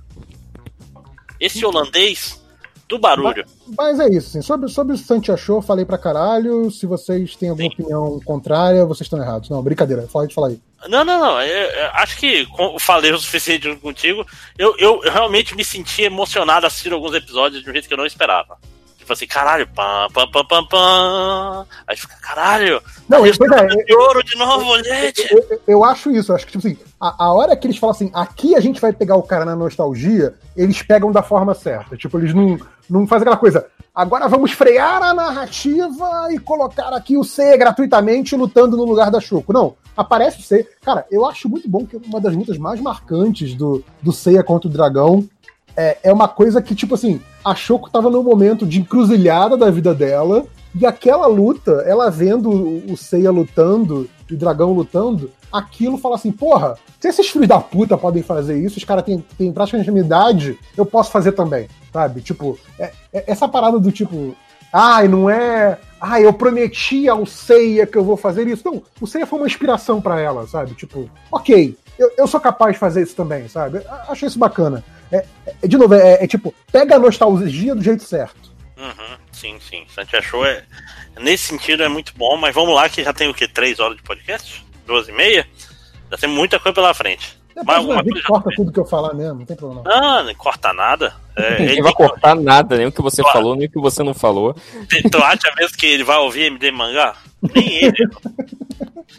Esse 1.40 1.66
holandês 1.66 2.41
do 2.92 3.00
barulho. 3.00 3.46
Mas 3.78 4.00
é 4.02 4.10
isso, 4.10 4.28
assim. 4.30 4.42
Sobre, 4.42 4.68
sobre 4.70 4.94
o 4.94 4.98
Santi 4.98 5.32
achou, 5.32 5.62
falei 5.62 5.86
pra 5.86 5.98
caralho. 5.98 6.70
Se 6.70 6.86
vocês 6.86 7.36
têm 7.38 7.50
alguma 7.50 7.70
Sim. 7.70 7.74
opinião 7.74 8.20
contrária, 8.26 8.86
vocês 8.86 9.06
estão 9.06 9.18
errados. 9.22 9.50
Não, 9.50 9.64
brincadeira, 9.64 10.06
pode 10.12 10.34
falar 10.34 10.50
aí. 10.50 10.60
Não, 10.90 11.06
não, 11.06 11.18
não. 11.20 11.42
eu- 11.42 11.70
eu 11.70 11.90
acho 11.94 12.18
que 12.18 12.46
falei 12.80 13.12
o 13.14 13.18
suficiente 13.18 13.74
contigo. 13.78 14.26
Eu, 14.58 14.76
eu, 14.78 15.02
eu 15.06 15.12
realmente 15.12 15.56
me 15.56 15.64
senti 15.64 16.02
emocionado 16.04 16.66
assistindo 16.68 16.94
alguns 16.96 17.14
episódios 17.16 17.64
de 17.64 17.70
um 17.70 17.72
jeito 17.74 17.88
que 17.88 17.94
eu 17.94 17.98
não 17.98 18.06
esperava. 18.06 18.58
Tipo 18.98 19.14
assim, 19.14 19.26
caralho, 19.26 19.68
pam, 19.68 20.08
pam, 20.14 20.30
pam, 20.30 20.46
pam, 20.46 20.66
pam. 20.68 21.66
Aí 21.88 21.98
fica, 21.98 22.16
caralho, 22.22 22.82
Não, 23.10 23.26
eu, 23.26 23.34
pois 23.36 23.52
é, 23.52 23.66
de 23.68 23.96
ouro 23.96 24.24
de 24.24 24.38
novo, 24.38 24.78
gente. 24.84 25.28
eu, 25.32 25.40
eu- 25.50 25.62
eu 25.68 25.84
acho 25.84 26.12
isso. 26.12 26.32
Eu 26.32 26.36
acho 26.36 26.46
que, 26.46 26.52
tipo 26.52 26.66
assim, 26.68 26.78
a, 27.00 27.26
a 27.26 27.34
hora 27.34 27.56
que 27.56 27.66
eles 27.66 27.78
falam 27.78 27.96
assim, 27.96 28.12
aqui 28.14 28.56
a 28.56 28.60
gente 28.60 28.80
vai 28.80 28.94
pegar 28.94 29.16
o 29.16 29.24
cara 29.24 29.44
na 29.44 29.56
nostalgia, 29.56 30.36
eles 30.56 30.82
pegam 30.84 31.12
da 31.12 31.24
forma 31.24 31.56
certa. 31.56 31.98
Tipo, 31.98 32.20
eles 32.20 32.32
não, 32.34 32.60
não 32.92 33.08
fazem 33.08 33.24
aquela 33.24 33.38
coisa. 33.38 33.66
Agora 33.94 34.28
vamos 34.28 34.52
frear 34.52 35.02
a 35.02 35.14
narrativa 35.14 36.28
e 36.32 36.38
colocar 36.38 36.94
aqui 36.94 37.18
o 37.18 37.24
C 37.24 37.58
gratuitamente 37.58 38.36
lutando 38.36 38.78
no 38.78 38.86
lugar 38.86 39.10
da 39.10 39.20
Choco. 39.20 39.54
Não, 39.54 39.76
aparece 39.96 40.40
o 40.40 40.44
C. 40.44 40.68
Cara, 40.82 41.06
eu 41.10 41.26
acho 41.26 41.50
muito 41.50 41.70
bom 41.70 41.86
que 41.86 41.98
uma 41.98 42.20
das 42.20 42.36
lutas 42.36 42.58
mais 42.58 42.80
marcantes 42.80 43.54
do, 43.54 43.84
do 44.02 44.12
Seiya 44.12 44.44
contra 44.44 44.70
o 44.70 44.72
dragão 44.72 45.28
é, 45.76 45.98
é 46.04 46.14
uma 46.14 46.28
coisa 46.28 46.62
que, 46.62 46.76
tipo 46.76 46.96
assim, 46.96 47.22
a 47.44 47.56
Choco 47.56 47.90
tava 47.90 48.10
num 48.10 48.24
momento 48.24 48.66
de 48.66 48.80
encruzilhada 48.80 49.58
da 49.58 49.70
vida 49.70 49.94
dela, 49.94 50.46
e 50.74 50.86
aquela 50.86 51.28
luta, 51.28 51.84
ela 51.86 52.10
vendo 52.10 52.50
o 52.92 52.96
Seiya 52.96 53.32
lutando 53.32 54.10
o 54.32 54.36
dragão 54.36 54.72
lutando, 54.72 55.30
aquilo 55.52 55.98
fala 55.98 56.16
assim, 56.16 56.32
porra, 56.32 56.78
se 57.00 57.10
esses 57.10 57.30
filhos 57.30 57.48
da 57.48 57.60
puta 57.60 57.98
podem 57.98 58.24
fazer 58.24 58.58
isso, 58.58 58.78
os 58.78 58.84
caras 58.86 59.04
têm, 59.04 59.24
têm 59.38 59.52
praticamente 59.52 59.92
minha 59.92 60.06
idade, 60.06 60.58
eu 60.78 60.86
posso 60.86 61.12
fazer 61.12 61.34
também, 61.34 61.68
sabe? 61.92 62.22
Tipo, 62.22 62.58
é- 62.80 62.92
é- 63.12 63.24
essa 63.28 63.48
parada 63.50 63.78
do 63.78 63.92
tipo, 63.92 64.34
ai, 64.72 65.08
não 65.10 65.30
é. 65.30 65.78
Ai, 66.00 66.26
eu 66.26 66.32
prometi 66.34 67.08
ao 67.10 67.26
Seiya 67.26 67.86
que 67.86 67.98
eu 67.98 68.04
vou 68.04 68.16
fazer 68.18 68.48
isso. 68.48 68.64
Não, 68.66 68.82
o 69.02 69.06
Seiya 69.06 69.28
foi 69.28 69.40
uma 69.40 69.46
inspiração 69.48 70.00
pra 70.02 70.20
ela, 70.20 70.48
sabe? 70.48 70.74
Tipo, 70.74 71.10
ok, 71.32 71.78
eu, 72.00 72.12
eu 72.18 72.28
sou 72.28 72.40
capaz 72.40 72.74
de 72.74 72.80
fazer 72.80 73.04
isso 73.04 73.16
também, 73.16 73.48
sabe? 73.50 73.82
Acho 74.08 74.26
isso 74.26 74.40
bacana. 74.40 74.84
É, 75.12 75.26
é- 75.62 75.68
de 75.68 75.78
novo, 75.78 75.94
é, 75.94 76.24
é 76.24 76.28
tipo, 76.28 76.54
pega 76.72 76.96
a 76.96 77.00
nostalgia 77.00 77.76
do 77.76 77.84
jeito 77.84 78.04
certo. 78.04 78.50
Uhum, 78.78 79.18
sim, 79.42 79.60
sim. 79.60 79.86
Santi 79.94 80.16
achou 80.16 80.46
é. 80.46 80.64
Nesse 81.20 81.48
sentido 81.48 81.84
é 81.84 81.88
muito 81.90 82.14
bom, 82.16 82.38
mas 82.38 82.54
vamos 82.56 82.74
lá 82.76 82.88
que 82.88 83.04
já 83.04 83.12
tem 83.14 83.28
o 83.30 83.34
quê? 83.34 83.48
Três 83.48 83.80
horas 83.80 83.98
de 83.98 84.04
podcast? 84.04 84.64
Duas 84.86 85.08
e 85.10 85.12
meia? 85.12 85.48
Já 86.12 86.18
tem 86.18 86.30
muita 86.30 86.60
coisa 86.60 86.74
pela 86.76 86.94
frente. 86.94 87.38
Mas 87.66 87.78
alguma 87.78 88.02
coisa 88.04 88.22
corta 88.26 88.50
tudo 88.56 88.72
que 88.72 88.80
eu 88.80 88.86
falar 88.86 89.14
mesmo, 89.14 89.40
não 89.40 89.46
tem 89.46 89.58
problema. 89.58 89.84
não. 89.86 90.02
Não, 90.02 90.24
não 90.26 90.36
corta 90.36 90.72
nada. 90.74 91.14
É, 91.36 91.52
Ninguém 91.60 91.70
ele 91.74 91.82
vai 91.82 91.94
cortar 91.94 92.36
nada, 92.36 92.78
nem 92.78 92.88
o 92.88 92.92
que 92.92 93.02
você 93.02 93.22
Claro. 93.22 93.38
falou, 93.38 93.56
nem 93.56 93.68
o 93.68 93.72
que 93.72 93.80
você 93.80 94.04
não 94.04 94.14
falou. 94.14 94.54
Tu 95.12 95.18
acha 95.18 95.54
mesmo 95.58 95.78
que 95.78 95.86
ele 95.86 96.04
vai 96.04 96.18
ouvir 96.18 96.44
MD 96.44 96.72
mangá? 96.72 97.16
Nem 97.54 97.84
ele. 97.86 97.94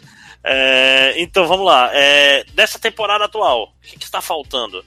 É, 0.45 1.13
então 1.21 1.47
vamos 1.47 1.65
lá. 1.65 1.89
É, 1.93 2.43
dessa 2.53 2.77
temporada 2.77 3.23
atual, 3.23 3.63
o 3.63 3.81
que, 3.81 3.97
que 3.97 4.03
está 4.03 4.19
faltando? 4.21 4.83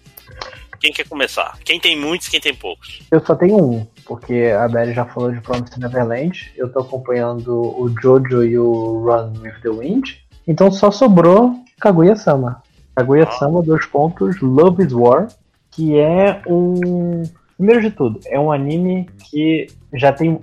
Quem 0.87 0.93
quer 0.93 1.09
começar? 1.09 1.59
Quem 1.65 1.81
tem 1.81 1.99
muitos, 1.99 2.29
quem 2.29 2.41
tem 2.41 2.55
poucos? 2.55 3.01
Eu 3.11 3.19
só 3.19 3.35
tenho 3.35 3.59
um, 3.59 3.85
porque 4.05 4.55
a 4.57 4.69
Belly 4.69 4.95
já 4.95 5.05
falou 5.05 5.33
de 5.33 5.41
Promised 5.41 5.77
Neverland. 5.81 6.53
Eu 6.57 6.71
tô 6.71 6.79
acompanhando 6.79 7.61
o 7.61 7.93
Jojo 8.01 8.45
e 8.45 8.57
o 8.57 9.01
Run 9.01 9.33
with 9.41 9.61
the 9.65 9.69
Wind. 9.69 10.11
Então 10.47 10.71
só 10.71 10.93
sobrou 10.93 11.57
Kaguya-sama. 11.81 12.63
Kaguya-sama, 12.95 13.65
dois 13.65 13.85
pontos, 13.87 14.41
Love 14.41 14.85
is 14.85 14.93
War, 14.93 15.27
que 15.73 15.99
é 15.99 16.41
um. 16.47 17.25
Primeiro 17.57 17.81
de 17.81 17.91
tudo, 17.91 18.21
é 18.27 18.39
um 18.39 18.53
anime 18.53 19.09
que 19.29 19.67
já 19.93 20.13
tem. 20.13 20.41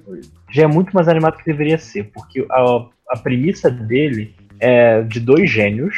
já 0.52 0.64
é 0.64 0.68
muito 0.68 0.94
mais 0.94 1.08
animado 1.08 1.38
que 1.38 1.46
deveria 1.46 1.78
ser, 1.78 2.12
porque 2.14 2.46
a, 2.52 2.86
a 3.12 3.18
premissa 3.18 3.72
dele 3.72 4.36
é 4.60 5.04
de 5.04 5.22
dois 5.22 5.50
gênios 5.50 5.96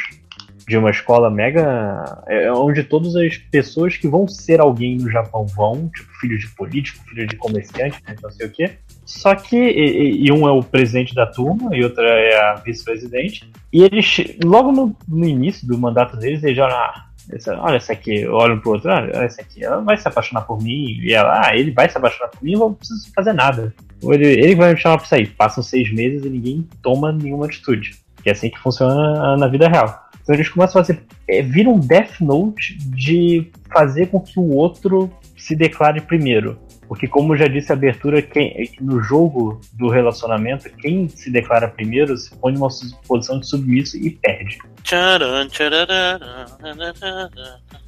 de 0.66 0.76
uma 0.76 0.90
escola 0.90 1.30
mega. 1.30 2.22
É 2.26 2.50
onde 2.52 2.82
todas 2.82 3.14
as 3.16 3.36
pessoas 3.36 3.96
que 3.96 4.08
vão 4.08 4.26
ser 4.26 4.60
alguém 4.60 4.96
no 4.96 5.10
Japão 5.10 5.46
vão, 5.46 5.88
tipo, 5.88 6.10
filhos 6.20 6.40
de 6.40 6.48
político, 6.48 7.04
filhos 7.08 7.28
de 7.28 7.36
comerciante, 7.36 8.02
não 8.22 8.30
sei 8.30 8.46
o 8.46 8.50
quê. 8.50 8.72
Só 9.04 9.34
que. 9.34 9.56
E, 9.56 10.26
e 10.26 10.32
um 10.32 10.46
é 10.46 10.50
o 10.50 10.62
presidente 10.62 11.14
da 11.14 11.26
turma 11.26 11.74
e 11.76 11.84
outra 11.84 12.06
é 12.06 12.36
a 12.40 12.54
vice-presidente. 12.54 13.48
E 13.72 13.82
eles, 13.82 14.36
logo 14.44 14.72
no, 14.72 14.96
no 15.08 15.24
início 15.24 15.66
do 15.66 15.78
mandato 15.78 16.16
deles, 16.16 16.42
eles 16.42 16.58
olham. 16.58 16.76
Ah, 16.76 17.06
essa, 17.32 17.58
olha 17.60 17.76
essa 17.76 17.92
aqui, 17.92 18.24
olham 18.28 18.60
pro 18.60 18.72
outro, 18.72 18.88
olha 18.88 19.10
essa 19.16 19.42
aqui, 19.42 19.64
ela 19.64 19.80
vai 19.80 19.96
se 19.96 20.06
apaixonar 20.06 20.42
por 20.42 20.62
mim, 20.62 21.00
e 21.00 21.12
ela, 21.12 21.42
ah, 21.44 21.56
ele 21.56 21.72
vai 21.72 21.88
se 21.88 21.98
apaixonar 21.98 22.28
por 22.28 22.40
mim, 22.40 22.52
eu 22.52 22.60
não 22.60 22.74
preciso 22.74 23.12
fazer 23.12 23.32
nada. 23.32 23.74
Ele, 24.00 24.26
ele 24.26 24.54
vai 24.54 24.74
me 24.74 24.78
chamar 24.78 24.98
pra 24.98 25.06
sair. 25.06 25.28
Passam 25.28 25.62
seis 25.62 25.92
meses 25.92 26.24
e 26.24 26.28
ninguém 26.28 26.68
toma 26.82 27.12
nenhuma 27.12 27.46
atitude. 27.46 27.96
Que 28.22 28.28
é 28.28 28.32
assim 28.32 28.50
que 28.50 28.58
funciona 28.58 29.36
na 29.36 29.48
vida 29.48 29.68
real. 29.68 30.05
Então 30.26 30.34
eles 30.34 30.48
começam 30.48 30.80
a 30.80 30.84
fazer. 30.84 31.04
É, 31.28 31.40
vira 31.40 31.70
um 31.70 31.78
Death 31.78 32.20
Note 32.20 32.76
de 32.78 33.48
fazer 33.72 34.06
com 34.08 34.20
que 34.20 34.40
o 34.40 34.56
outro 34.56 35.08
se 35.38 35.54
declare 35.54 36.00
primeiro. 36.00 36.58
Porque, 36.88 37.06
como 37.06 37.36
já 37.36 37.46
disse 37.46 37.70
a 37.72 37.76
abertura, 37.76 38.20
quem, 38.20 38.72
no 38.80 39.00
jogo 39.00 39.60
do 39.72 39.88
relacionamento, 39.88 40.68
quem 40.78 41.08
se 41.08 41.30
declara 41.30 41.68
primeiro 41.68 42.16
se 42.16 42.34
põe 42.36 42.52
numa 42.52 42.68
posição 43.06 43.38
de 43.38 43.48
submisso 43.48 43.96
e 43.96 44.10
perde. 44.10 44.58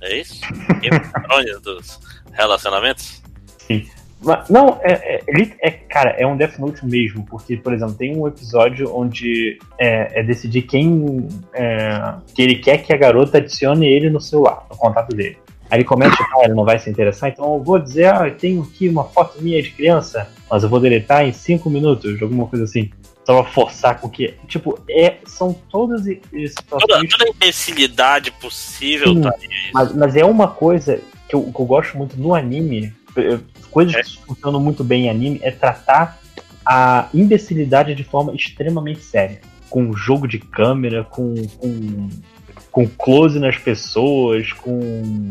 É 0.00 0.17
isso? 0.17 0.41
Thrones 1.26 1.60
dos 1.62 2.00
relacionamentos? 2.33 3.23
Mas, 3.68 3.89
não, 4.51 4.81
é, 4.83 5.21
é, 5.27 5.57
é- 5.61 5.71
cara, 5.71 6.11
é 6.19 6.27
um 6.27 6.37
Death 6.37 6.59
Note 6.59 6.85
mesmo, 6.85 7.25
porque, 7.27 7.57
por 7.57 7.73
exemplo, 7.73 7.95
tem 7.95 8.17
um 8.17 8.27
episódio 8.27 8.95
onde 8.95 9.59
é, 9.79 10.21
é 10.21 10.23
decidir 10.23 10.63
quem 10.63 11.29
é, 11.55 12.15
que 12.35 12.43
ele 12.43 12.57
quer 12.57 12.79
que 12.79 12.93
a 12.93 12.97
garota 12.97 13.39
adicione 13.39 13.87
ele 13.87 14.11
no 14.11 14.21
celular, 14.21 14.67
no 14.71 14.77
contato 14.77 15.15
dele. 15.15 15.37
Aí 15.71 15.79
ele 15.79 15.85
começa, 15.85 16.17
ah, 16.21 16.45
ele 16.45 16.55
não 16.55 16.65
vai 16.65 16.79
se 16.79 16.89
interessar, 16.89 17.31
então 17.31 17.55
eu 17.55 17.63
vou 17.63 17.79
dizer, 17.79 18.13
ah, 18.15 18.27
eu 18.27 18.35
tenho 18.37 18.63
aqui 18.63 18.89
uma 18.89 19.05
foto 19.05 19.41
minha 19.43 19.63
de 19.63 19.71
criança, 19.71 20.29
mas 20.51 20.63
eu 20.63 20.69
vou 20.69 20.81
deletar 20.81 21.25
em 21.27 21.33
5 21.33 21.69
minutos, 21.69 22.21
alguma 22.23 22.47
coisa 22.47 22.65
assim. 22.65 22.91
Só 23.27 23.43
pra 23.43 23.53
forçar 23.53 24.01
com 24.01 24.09
que. 24.09 24.35
Tipo, 24.47 24.81
é, 24.89 25.17
são 25.27 25.53
todas 25.71 26.07
as 26.07 26.17
Toda, 26.17 26.49
situações. 26.49 27.11
toda 27.11 27.25
a 27.25 27.29
imbecilidade 27.29 28.31
possível 28.31 29.09
Sim. 29.09 29.21
tá 29.21 29.35
Mas, 29.75 29.95
mas 29.95 30.17
é 30.17 30.25
uma 30.25 30.49
coisa 30.49 30.99
que 31.29 31.35
eu, 31.37 31.43
que 31.43 31.61
eu 31.61 31.67
gosto 31.67 31.99
muito 31.99 32.19
no 32.19 32.35
anime, 32.35 32.91
coisas 33.78 33.94
É. 33.94 34.02
que 34.02 34.26
funcionam 34.26 34.60
muito 34.60 34.82
bem 34.82 35.07
em 35.07 35.10
anime, 35.10 35.40
é 35.42 35.52
tratar 35.52 36.18
a 36.66 37.08
imbecilidade 37.15 37.94
de 37.94 38.02
forma 38.02 38.34
extremamente 38.34 39.00
séria. 39.00 39.40
Com 39.70 39.92
jogo 39.92 40.26
de 40.26 40.39
câmera, 40.39 41.05
com, 41.05 41.34
com, 41.58 42.08
com 42.73 42.89
close 42.89 43.39
nas 43.39 43.57
pessoas, 43.57 44.52
com, 44.52 45.28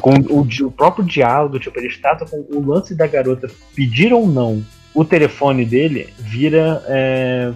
com 0.00 0.14
o, 0.30 0.40
o 0.66 0.70
próprio 0.70 1.04
diálogo. 1.04 1.58
Tipo, 1.58 1.80
eles 1.80 1.98
tratam 1.98 2.28
com 2.28 2.46
o 2.56 2.64
lance 2.64 2.94
da 2.94 3.06
garota 3.06 3.50
pedir 3.74 4.12
ou 4.12 4.26
não 4.26 4.64
o 4.94 5.04
telefone 5.04 5.64
dele 5.64 6.08
vira 6.18 6.82
é, 6.86 7.52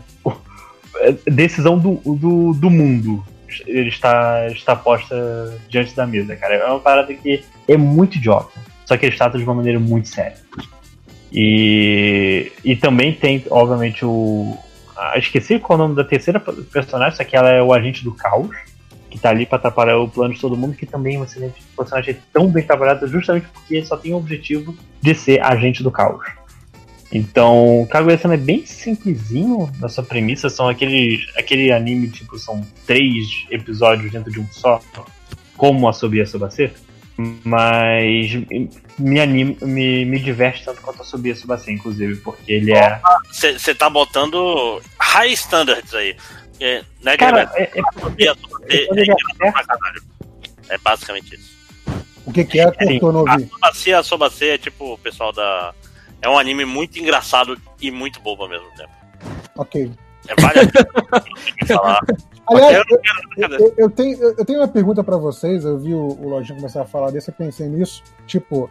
decisão 1.30 1.78
do, 1.78 1.94
do, 2.04 2.52
do 2.52 2.70
mundo 2.70 3.24
ele 3.66 3.90
está, 3.90 4.46
está 4.48 4.74
posta 4.74 5.60
diante 5.68 5.94
da 5.94 6.06
mesa, 6.06 6.34
cara. 6.36 6.54
É 6.54 6.64
uma 6.64 6.80
parada 6.80 7.12
que 7.12 7.44
é 7.68 7.76
muito 7.76 8.16
idiota. 8.16 8.71
Só 8.86 8.96
que 8.96 9.06
eles 9.06 9.16
tratam 9.16 9.38
de 9.38 9.44
uma 9.44 9.54
maneira 9.54 9.78
muito 9.78 10.08
séria. 10.08 10.36
E, 11.32 12.52
e 12.64 12.76
também 12.76 13.12
tem, 13.12 13.44
obviamente, 13.50 14.04
o. 14.04 14.56
Ah, 14.96 15.18
esqueci 15.18 15.58
qual 15.58 15.78
é 15.78 15.82
o 15.82 15.84
nome 15.86 15.96
da 15.96 16.04
terceira 16.04 16.38
personagem, 16.38 17.16
só 17.16 17.24
que 17.24 17.34
ela 17.34 17.48
é 17.48 17.62
o 17.62 17.72
agente 17.72 18.04
do 18.04 18.12
caos, 18.12 18.54
que 19.10 19.18
tá 19.18 19.30
ali 19.30 19.46
pra 19.46 19.56
atrapalhar 19.56 19.98
o 19.98 20.08
plano 20.08 20.34
de 20.34 20.40
todo 20.40 20.56
mundo, 20.56 20.76
que 20.76 20.84
também 20.84 21.16
é 21.16 21.18
um 21.18 21.24
excelente 21.24 21.62
personagem 21.76 22.18
tão 22.32 22.48
bem 22.48 22.64
trabalhado, 22.64 23.06
justamente 23.08 23.46
porque 23.48 23.82
só 23.84 23.96
tem 23.96 24.12
o 24.12 24.18
objetivo 24.18 24.76
de 25.00 25.14
ser 25.14 25.42
agente 25.42 25.82
do 25.82 25.90
caos. 25.90 26.24
Então, 27.12 27.86
Kaguya-sama 27.90 28.34
é 28.34 28.38
bem 28.38 28.64
simplesinho 28.64 29.70
na 29.78 29.88
sua 29.88 30.02
premissa. 30.02 30.48
São 30.48 30.66
aqueles, 30.66 31.26
aquele 31.36 31.70
anime, 31.70 32.08
tipo, 32.08 32.38
são 32.38 32.66
três 32.86 33.44
episódios 33.50 34.10
dentro 34.10 34.32
de 34.32 34.40
um 34.40 34.46
só, 34.50 34.80
como 35.54 35.86
a 35.86 35.92
Sobi 35.92 36.24
Sobase. 36.26 36.70
Mas 37.16 38.32
me, 38.98 39.20
anima, 39.20 39.56
me, 39.60 40.04
me 40.04 40.18
diverte 40.18 40.64
tanto 40.64 40.80
quanto 40.80 41.02
a 41.02 41.04
subir 41.04 41.36
Subacê, 41.36 41.72
inclusive, 41.72 42.16
porque 42.16 42.52
ele 42.52 42.72
é. 42.72 43.00
Você 43.30 43.74
tá 43.74 43.90
botando 43.90 44.80
high 44.98 45.32
standards 45.32 45.94
aí. 45.94 46.16
Porque, 46.50 46.84
né, 47.02 47.16
Cara, 47.16 47.50
é, 47.54 47.70
é 47.74 48.28
a 48.28 48.34
Subacê 48.34 48.88
é 48.90 49.02
engraçado 49.02 49.52
pra 49.52 49.64
caralho. 49.64 50.02
É 50.68 50.78
basicamente 50.78 51.34
isso. 51.34 51.52
O 52.24 52.32
que, 52.32 52.44
que 52.44 52.60
é? 52.60 52.70
Cortou, 52.70 53.12
não 53.12 53.28
A 53.28 53.32
ouvi. 53.32 53.94
A 53.94 54.02
Sobacê 54.02 54.50
é 54.50 54.58
tipo 54.58 54.94
o 54.94 54.98
pessoal 54.98 55.32
da. 55.32 55.74
É 56.20 56.28
um 56.28 56.38
anime 56.38 56.64
muito 56.64 56.98
engraçado 56.98 57.60
e 57.80 57.90
muito 57.90 58.20
bobo 58.20 58.44
ao 58.44 58.48
mesmo 58.48 58.68
tempo. 58.76 58.92
Ok. 59.56 59.90
É 60.28 60.40
vale 60.40 60.60
a 60.60 60.66
pena 60.68 61.66
falar. 61.66 62.00
Aliás, 62.46 62.84
Eu 63.58 63.74
eu, 63.76 63.90
tenho, 63.90 64.18
eu 64.22 64.44
tenho 64.44 64.60
uma 64.60 64.68
pergunta 64.68 65.02
pra 65.02 65.16
vocês. 65.16 65.64
Eu 65.64 65.78
vi 65.78 65.94
o, 65.94 66.06
o 66.20 66.28
Lojinha 66.28 66.56
começar 66.56 66.82
a 66.82 66.86
falar 66.86 67.10
disso, 67.10 67.30
eu 67.30 67.34
pensei 67.34 67.68
nisso. 67.68 68.02
Tipo, 68.26 68.68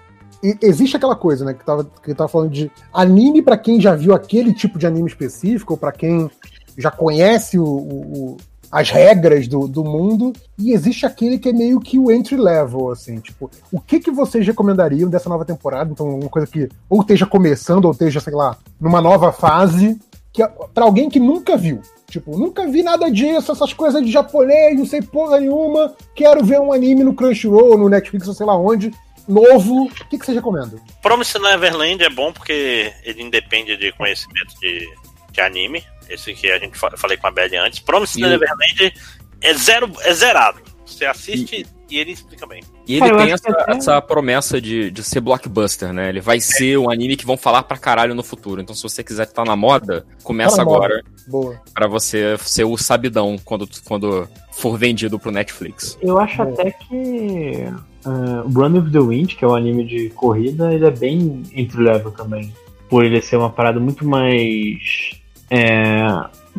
existe 0.62 0.98
aquela 0.98 1.16
coisa, 1.16 1.46
né, 1.46 1.54
que 1.54 1.64
tava, 1.66 1.86
que 2.04 2.14
tava 2.14 2.28
falando 2.28 2.50
de 2.52 2.72
anime 2.94 3.42
pra 3.42 3.58
quem 3.58 3.80
já 3.80 3.96
viu 3.96 4.14
aquele 4.14 4.54
tipo 4.54 4.78
de 4.80 4.88
anime 4.88 5.08
específico, 5.08 5.74
ou 5.74 5.78
pra 5.78 5.92
quem 5.92 6.30
já 6.78 6.90
conhece 6.92 7.60
o- 7.60 7.64
o- 7.66 8.14
o- 8.34 8.38
as 8.72 8.90
regras 8.90 9.48
do, 9.50 9.68
do 9.68 9.84
mundo, 9.84 10.32
e 10.58 10.72
existe 10.72 11.06
aquele 11.06 11.38
que 11.38 11.50
é 11.50 11.54
meio 11.54 11.78
que 11.82 12.00
o 12.00 12.10
entry 12.10 12.38
level, 12.38 12.90
assim, 12.90 13.20
tipo, 13.20 13.52
o 13.70 13.82
que 13.82 14.00
que 14.00 14.10
vocês 14.10 14.48
recomendariam 14.48 15.10
dessa 15.10 15.28
nova 15.28 15.44
temporada? 15.44 15.92
Então, 15.92 16.08
uma 16.08 16.30
coisa 16.30 16.48
que 16.48 16.70
ou 16.90 17.02
esteja 17.02 17.26
começando, 17.26 17.84
ou 17.86 17.92
esteja, 17.92 18.22
sei 18.22 18.34
lá, 18.34 18.56
numa 18.80 19.02
nova 19.02 19.32
fase, 19.34 20.00
que 20.34 20.44
para 20.74 20.86
alguém 20.86 21.10
que 21.10 21.20
nunca 21.20 21.58
viu. 21.58 21.82
Tipo, 22.10 22.38
nunca 22.38 22.68
vi 22.68 22.84
nada 22.84 23.10
disso, 23.10 23.52
essas 23.52 23.72
coisas 23.74 24.04
de 24.06 24.12
japonês, 24.12 24.78
não 24.78 24.86
sei 24.86 25.02
porra 25.02 25.40
nenhuma. 25.40 25.96
Quero 26.14 26.44
ver 26.44 26.60
um 26.60 26.74
anime 26.74 27.04
no 27.04 27.14
Crunchyroll, 27.14 27.78
no 27.78 27.88
Netflix, 27.88 28.28
ou 28.28 28.34
sei 28.34 28.46
lá 28.46 28.58
onde, 28.58 28.92
novo. 29.28 29.86
O 29.86 29.90
que, 30.10 30.18
que 30.18 30.26
vocês 30.26 30.36
recomendam? 30.36 30.78
Promise 31.02 31.40
Neverland 31.40 32.04
é 32.04 32.10
bom 32.10 32.34
porque 32.34 32.92
ele 33.04 33.24
independe 33.24 33.78
de 33.78 33.94
conhecimento 33.94 34.60
de, 34.60 34.90
de 35.32 35.42
anime. 35.42 35.84
Esse 36.10 36.34
que 36.34 36.52
a 36.52 36.60
gente 36.60 36.78
fa- 36.78 36.98
falei 36.98 37.16
com 37.16 37.28
a 37.28 37.32
Belly 37.32 37.56
antes. 37.56 37.80
Promise 37.80 38.20
Neverland 38.20 38.94
é, 39.42 39.54
zero, 39.54 39.90
é 40.02 40.14
zerado. 40.14 40.60
Você 40.86 41.06
assiste 41.06 41.62
e, 41.62 41.66
ele 41.98 42.12
explica 42.12 42.46
bem. 42.46 42.62
E 42.88 42.96
ele 42.98 43.10
Cara, 43.10 43.18
tem 43.24 43.32
essa, 43.32 43.50
até- 43.52 43.72
essa 43.78 44.02
promessa 44.02 44.60
de, 44.62 44.90
de 44.92 45.04
ser 45.04 45.20
blockbuster, 45.22 45.92
né? 45.94 46.10
Ele 46.10 46.22
vai 46.22 46.40
ser 46.40 46.78
um 46.78 46.90
anime 46.90 47.16
que 47.16 47.26
vão 47.26 47.38
falar 47.38 47.64
pra 47.64 47.78
caralho 47.78 48.14
no 48.16 48.24
futuro. 48.24 48.62
Então, 48.62 48.76
se 48.76 48.84
você 48.84 49.04
quiser 49.04 49.24
estar 49.28 49.46
na 49.46 49.56
moda, 49.56 50.06
começa 50.24 50.58
Tá 50.58 50.64
na 50.64 50.66
moda. 50.66 50.86
agora 50.86 51.04
Boa. 51.28 51.62
pra 51.74 51.88
você 51.88 52.38
ser 52.40 52.64
o 52.66 52.78
sabidão 52.78 53.38
quando, 53.44 53.68
quando 53.86 54.28
for 54.52 54.78
vendido 54.78 55.18
pro 55.20 55.32
Netflix. 55.32 55.98
Eu 56.02 56.20
acho 56.20 56.42
até 56.42 56.72
que 56.72 57.66
uh, 58.06 58.50
Run 58.54 58.80
of 58.80 58.92
the 58.92 59.00
Wind, 59.00 59.36
que 59.36 59.46
é 59.46 59.48
um 59.48 59.56
anime 59.56 59.86
de 59.86 60.10
corrida, 60.12 60.74
ele 60.74 60.86
é 60.86 60.92
bem 60.92 61.44
entry 61.56 61.82
level 61.84 62.12
também. 62.12 62.54
Por 62.90 63.06
ele 63.06 63.22
ser 63.22 63.38
uma 63.38 63.50
parada 63.50 63.80
muito 63.80 64.06
mais 64.06 65.12
é, 65.50 66.06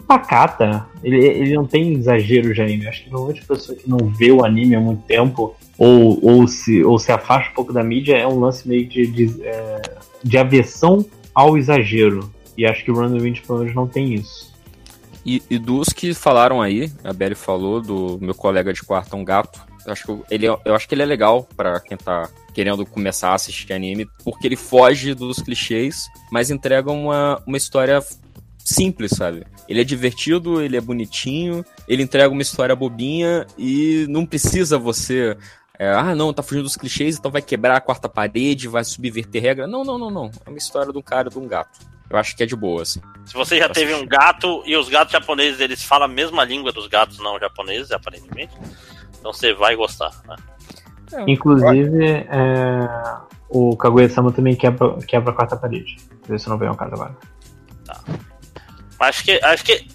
pacata. 0.01 0.87
Ele, 1.03 1.25
ele 1.25 1.55
não 1.55 1.67
tem 1.67 1.93
exagero 1.95 2.53
de 2.53 2.61
anime. 2.61 2.89
Acho 2.89 3.05
que 3.05 3.11
normalmente 3.11 3.43
a 3.43 3.55
pessoa 3.55 3.77
que 3.77 3.89
não 3.89 3.99
vê 3.99 4.31
o 4.31 4.45
anime 4.45 4.75
há 4.75 4.81
muito 4.81 5.03
tempo 5.03 5.55
ou, 5.79 6.19
ou, 6.23 6.47
se, 6.47 6.83
ou 6.85 6.99
se 6.99 7.11
afasta 7.13 7.51
um 7.51 7.55
pouco 7.55 7.73
da 7.73 7.83
mídia 7.83 8.17
é 8.17 8.27
um 8.27 8.39
lance 8.39 8.69
meio 8.69 8.87
de, 8.87 9.07
de, 9.07 9.43
é, 9.43 9.83
de 10.23 10.39
aversão 10.39 11.05
ao 11.35 11.57
exagero. 11.57 12.33
E 12.57 12.67
acho 12.67 12.85
que 12.85 12.91
o 12.91 12.95
the 12.95 13.19
Wind 13.19 13.41
pelo 13.41 13.61
menos 13.61 13.75
não 13.75 13.87
tem 13.87 14.15
isso. 14.15 14.53
E, 15.25 15.43
e 15.49 15.59
dos 15.59 15.89
que 15.89 16.13
falaram 16.13 16.61
aí, 16.61 16.91
a 17.05 17.13
Belly 17.13 17.35
falou 17.35 17.81
do 17.81 18.19
meu 18.21 18.35
colega 18.35 18.73
de 18.73 18.83
quarto, 18.83 19.17
um 19.17 19.25
gato. 19.25 19.61
Eu 19.87 19.93
acho 19.93 20.05
que 20.05 20.35
ele, 20.35 20.47
é- 20.47 20.59
eu 20.65 20.75
acho 20.75 20.89
que 20.89 20.95
ele 20.95 21.03
é 21.03 21.07
legal 21.07 21.49
pra 21.57 21.81
quem 21.81 21.97
tá 21.97 22.29
querendo 22.53 22.85
começar 22.85 23.31
a 23.31 23.35
assistir 23.35 23.73
anime, 23.73 24.07
porque 24.25 24.47
ele 24.47 24.57
foge 24.57 25.15
dos 25.15 25.39
clichês, 25.41 26.07
mas 26.31 26.51
entrega 26.51 26.91
uma, 26.91 27.43
uma 27.47 27.57
história 27.57 28.01
simples, 28.59 29.13
sabe? 29.13 29.45
Ele 29.69 29.81
é 29.81 29.85
divertido, 29.85 30.61
ele 30.61 30.77
é 30.77 30.81
bonitinho, 30.81 31.65
ele 31.87 32.03
entrega 32.03 32.33
uma 32.33 32.43
história 32.43 32.75
bobinha 32.75 33.47
e 33.57 34.07
não 34.09 34.27
precisa 34.27 34.79
você. 34.79 35.37
é, 35.79 35.91
ah, 35.93 36.15
não, 36.15 36.33
tá 36.33 36.43
fugindo 36.43 36.65
dos 36.65 36.77
clichês, 36.77 37.17
então 37.17 37.31
vai 37.31 37.43
quebrar 37.43 37.77
a 37.77 37.81
quarta 37.81 38.09
parede, 38.09 38.69
vai 38.69 38.85
subverter 38.85 39.43
regra. 39.43 39.67
Não, 39.67 39.85
não, 39.85 39.99
não, 39.99 40.11
não. 40.11 40.31
É 40.45 40.49
uma 40.49 40.59
história 40.59 40.93
de 40.93 40.99
um 40.99 41.03
cara 41.03 41.29
e 41.29 41.31
de 41.31 41.39
um 41.39 41.47
gato. 41.47 41.81
Eu 42.11 42.19
acho 42.19 42.37
que 42.37 42.43
é 42.43 42.47
de 42.47 42.55
boa, 42.55 42.83
assim. 42.83 43.01
Se 43.25 43.33
você 43.33 43.57
já 43.57 43.69
teve 43.71 43.95
um 43.95 44.07
gato 44.07 44.63
e 44.67 44.77
os 44.77 44.89
gatos 44.91 45.13
japoneses 45.13 45.61
eles 45.61 45.83
falam 45.83 46.05
a 46.05 46.13
mesma 46.13 46.45
língua 46.45 46.71
dos 46.71 46.87
gatos 46.87 47.19
não 47.19 47.39
japoneses, 47.39 47.91
aparentemente, 47.91 48.53
então 49.19 49.33
você 49.33 49.55
vai 49.55 49.75
gostar. 49.75 50.11
Né? 50.29 50.37
Inclusive, 51.27 52.05
é, 52.05 52.89
o 53.49 53.77
Kaguya-sama 53.77 54.33
também 54.33 54.55
quebra, 54.55 54.99
quebra 55.07 55.31
a 55.31 55.35
quarta 55.35 55.57
parede. 55.57 55.97
Vê 56.29 56.39
se 56.39 56.49
não 56.49 56.59
vem 56.59 56.69
ao 56.69 56.77
caso 56.77 56.95
agora. 56.95 57.17
Acho 59.09 59.25
que, 59.25 59.33
acho 59.43 59.65
que 59.65 59.87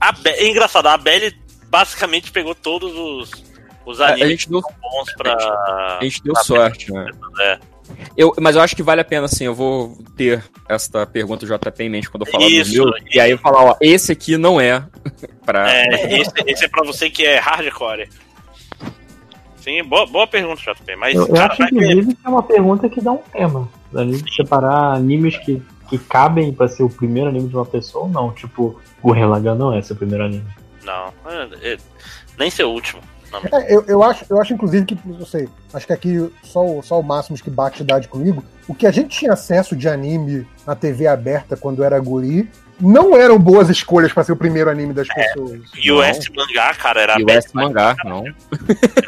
a 0.00 0.12
Be- 0.12 0.30
é 0.30 0.48
engraçado, 0.48 0.86
a 0.86 0.96
Belly 0.96 1.34
basicamente 1.68 2.30
pegou 2.32 2.54
todos 2.54 2.92
os, 2.94 3.30
os 3.84 4.00
A, 4.00 4.06
a 4.06 4.12
animes 4.12 4.28
gente 4.30 4.50
deu, 4.50 4.60
bons 4.60 5.12
pra. 5.16 5.34
a 5.34 5.98
gente 6.02 6.22
deu 6.22 6.32
pra- 6.34 6.42
sorte, 6.42 6.92
né? 6.92 7.08
É. 7.40 7.58
Eu, 8.16 8.34
mas 8.40 8.56
eu 8.56 8.62
acho 8.62 8.74
que 8.74 8.82
vale 8.82 9.00
a 9.00 9.04
pena, 9.04 9.26
assim, 9.26 9.44
eu 9.44 9.54
vou 9.54 9.96
ter 10.16 10.42
esta 10.68 11.06
pergunta 11.06 11.46
do 11.46 11.56
JP 11.56 11.84
em 11.84 11.88
mente 11.88 12.10
quando 12.10 12.26
eu 12.26 12.32
falar 12.32 12.46
Isso, 12.48 12.72
do 12.82 12.84
meu, 12.90 12.94
e 13.14 13.20
aí 13.20 13.30
eu 13.30 13.38
falar, 13.38 13.62
ó, 13.64 13.76
esse 13.80 14.10
aqui 14.10 14.36
não 14.36 14.60
é 14.60 14.82
pra... 15.46 15.70
É, 15.72 16.20
esse, 16.20 16.32
esse 16.46 16.64
é 16.64 16.68
pra 16.68 16.84
você 16.84 17.08
que 17.08 17.24
é 17.24 17.38
hardcore. 17.38 18.08
Sim, 19.58 19.82
boa, 19.84 20.06
boa 20.06 20.26
pergunta, 20.26 20.60
JP. 20.60 20.96
Mas, 20.96 21.14
Eu, 21.14 21.26
eu 21.26 21.34
cara, 21.34 21.52
acho, 21.52 21.58
vai 21.62 21.68
ter- 21.70 21.76
inclusive, 21.76 22.14
que 22.14 22.26
é 22.26 22.28
uma 22.28 22.42
pergunta 22.42 22.88
que 22.88 23.00
dá 23.00 23.12
um 23.12 23.18
tema. 23.32 23.68
Da 23.92 24.04
gente 24.04 24.34
separar 24.34 24.94
animes 24.94 25.36
que, 25.38 25.62
que 25.88 25.98
cabem 25.98 26.52
pra 26.52 26.68
ser 26.68 26.82
o 26.82 26.88
primeiro 26.88 27.28
anime 27.28 27.48
de 27.48 27.54
uma 27.56 27.66
pessoa 27.66 28.04
ou 28.04 28.10
não. 28.10 28.32
Tipo, 28.32 28.80
o 29.02 29.12
Relagan 29.12 29.54
não 29.54 29.72
é 29.72 29.80
seu 29.82 29.96
primeiro 29.96 30.24
anime. 30.24 30.46
Não, 30.84 31.12
é- 31.26 31.72
é- 31.74 31.78
nem 32.38 32.50
ser 32.50 32.64
o 32.64 32.70
último. 32.70 33.00
Não, 33.32 33.40
É, 33.58 33.74
eu, 33.74 33.82
eu, 33.88 34.02
acho, 34.04 34.24
eu 34.30 34.40
acho, 34.40 34.54
inclusive, 34.54 34.86
que, 34.86 34.98
não 35.04 35.26
sei, 35.26 35.48
acho 35.74 35.86
que 35.86 35.92
aqui 35.92 36.32
só, 36.44 36.64
o- 36.64 36.82
só 36.82 37.00
o 37.00 37.02
Máximos 37.02 37.40
que 37.40 37.50
bate 37.50 37.82
idade 37.82 38.06
comigo, 38.08 38.42
o 38.68 38.74
que 38.74 38.86
a 38.86 38.90
gente 38.92 39.18
tinha 39.18 39.32
acesso 39.32 39.74
de 39.74 39.88
anime 39.88 40.46
na 40.64 40.76
TV 40.76 41.06
aberta 41.08 41.56
quando 41.56 41.82
era 41.82 41.98
guri, 41.98 42.48
não 42.80 43.16
eram 43.16 43.38
boas 43.38 43.68
escolhas 43.68 44.12
pra 44.12 44.24
ser 44.24 44.32
o 44.32 44.36
primeiro 44.36 44.70
anime 44.70 44.92
das 44.92 45.08
pessoas. 45.08 45.60
E 45.76 45.90
o 45.90 46.02
S 46.02 46.30
mangá, 46.32 46.74
cara, 46.74 47.00
era 47.00 47.20
E 47.20 47.24
o 47.24 47.30
S 47.30 47.54
mangá, 47.54 47.96
não. 48.04 48.24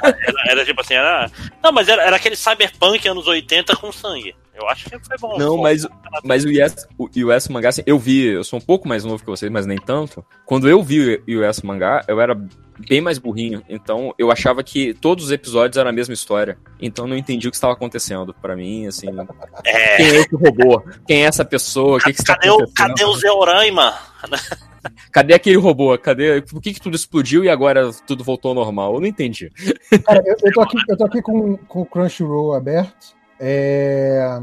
Era, 0.02 0.16
era 0.50 0.64
tipo 0.64 0.80
assim, 0.80 0.94
era. 0.94 1.30
Não, 1.62 1.72
mas 1.72 1.88
era, 1.88 2.02
era 2.02 2.16
aquele 2.16 2.36
cyberpunk 2.36 3.06
anos 3.08 3.26
80 3.26 3.76
com 3.76 3.92
sangue. 3.92 4.34
Eu 4.54 4.68
acho 4.68 4.90
que 4.90 4.98
foi 4.98 5.16
bom. 5.20 5.38
Não, 5.38 5.56
mas, 5.56 5.86
mas 6.24 6.44
o 6.44 6.48
US, 6.48 6.88
o 6.98 7.08
US 7.28 7.48
Mangá, 7.48 7.68
assim, 7.68 7.82
eu 7.86 7.96
vi, 7.96 8.24
eu 8.24 8.42
sou 8.42 8.58
um 8.58 8.62
pouco 8.62 8.88
mais 8.88 9.04
novo 9.04 9.22
que 9.22 9.30
vocês, 9.30 9.50
mas 9.52 9.66
nem 9.66 9.78
tanto. 9.78 10.24
Quando 10.44 10.68
eu 10.68 10.82
vi 10.82 11.22
o 11.28 11.48
US 11.48 11.62
Mangá, 11.62 12.04
eu 12.08 12.20
era 12.20 12.36
bem 12.86 13.00
mais 13.00 13.18
burrinho. 13.18 13.62
Então, 13.68 14.14
eu 14.18 14.30
achava 14.30 14.62
que 14.62 14.94
todos 14.94 15.26
os 15.26 15.30
episódios 15.30 15.76
eram 15.76 15.90
a 15.90 15.92
mesma 15.92 16.14
história. 16.14 16.58
Então, 16.80 17.04
eu 17.04 17.08
não 17.08 17.16
entendi 17.16 17.48
o 17.48 17.50
que 17.50 17.56
estava 17.56 17.72
acontecendo. 17.72 18.34
Pra 18.34 18.56
mim, 18.56 18.86
assim, 18.86 19.08
É, 19.64 19.96
quem 19.96 20.06
é 20.06 20.16
esse 20.20 20.34
robô? 20.34 20.82
Quem 21.06 21.24
é 21.24 21.26
essa 21.26 21.44
pessoa? 21.44 21.96
O 21.96 22.00
que, 22.00 22.12
que 22.12 22.20
está 22.20 22.36
cadê, 22.36 22.50
o, 22.50 22.68
cadê 22.72 23.04
o 23.04 23.14
Zeoraima? 23.14 23.94
Cadê 25.12 25.34
aquele 25.34 25.56
robô? 25.56 25.96
Cadê? 25.98 26.40
Por 26.42 26.62
que, 26.62 26.72
que 26.72 26.80
tudo 26.80 26.94
explodiu 26.96 27.44
e 27.44 27.48
agora 27.48 27.90
tudo 28.06 28.24
voltou 28.24 28.50
ao 28.50 28.54
normal? 28.54 28.94
Eu 28.94 29.00
não 29.00 29.06
entendi. 29.06 29.50
Cara, 30.04 30.22
eu, 30.24 30.36
eu 30.42 30.52
tô 30.52 30.60
aqui, 30.60 30.76
eu 30.88 30.96
tô 30.96 31.04
aqui 31.04 31.20
com, 31.20 31.56
com 31.56 31.82
o 31.82 31.86
Crunchyroll 31.86 32.54
aberto. 32.54 33.14
É... 33.40 34.40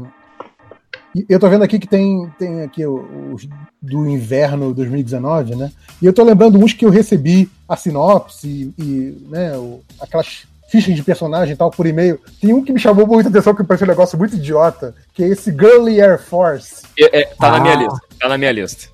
Eu 1.28 1.40
tô 1.40 1.48
vendo 1.48 1.64
aqui 1.64 1.78
que 1.78 1.86
tem, 1.86 2.30
tem 2.38 2.62
aqui 2.62 2.86
os 2.86 3.48
do 3.86 4.08
inverno 4.08 4.74
2019, 4.74 5.54
né? 5.56 5.70
E 6.02 6.06
eu 6.06 6.12
tô 6.12 6.22
lembrando 6.24 6.58
uns 6.58 6.72
que 6.72 6.84
eu 6.84 6.90
recebi 6.90 7.50
a 7.68 7.76
sinopse 7.76 8.72
e, 8.78 8.82
e, 8.82 9.26
né, 9.30 9.56
o- 9.56 9.80
aquelas 10.00 10.44
fichas 10.68 10.94
de 10.96 11.02
personagem 11.02 11.54
e 11.54 11.56
tal 11.56 11.70
por 11.70 11.86
e-mail. 11.86 12.20
Tem 12.40 12.52
um 12.52 12.62
que 12.64 12.72
me 12.72 12.80
chamou 12.80 13.06
muita 13.06 13.28
atenção, 13.28 13.54
que 13.54 13.62
parece 13.64 13.84
um 13.84 13.88
negócio 13.88 14.18
muito 14.18 14.34
idiota, 14.36 14.94
que 15.14 15.22
é 15.22 15.28
esse 15.28 15.50
Girly 15.52 16.00
Air 16.00 16.20
Force. 16.20 16.82
É, 16.98 17.20
é, 17.20 17.24
tá 17.38 17.50
na 17.52 17.60
minha 17.60 17.74
Ah. 17.74 17.76
lista. 17.78 18.00
Tá 18.20 18.28
na 18.28 18.38
minha 18.38 18.52
lista. 18.52 18.88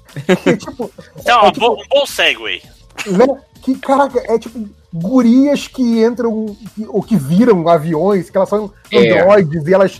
Que, 0.44 0.56
tipo, 0.58 0.90
Então, 1.18 1.40
é 1.40 1.48
um, 1.48 1.52
tipo- 1.52 1.66
bom, 1.66 1.82
um 1.82 1.88
bom 1.88 2.06
segue. 2.06 2.62
né? 3.06 3.26
Que, 3.62 3.74
caraca, 3.76 4.20
é 4.30 4.38
tipo 4.38 4.68
gurias 4.92 5.66
que 5.68 6.04
entram 6.04 6.54
que- 6.74 6.86
ou 6.86 7.02
que 7.02 7.16
viram 7.16 7.66
aviões, 7.68 8.28
que 8.28 8.36
elas 8.36 8.48
são 8.48 8.70
É. 8.90 9.20
androides 9.22 9.66
e 9.66 9.72
elas 9.72 9.98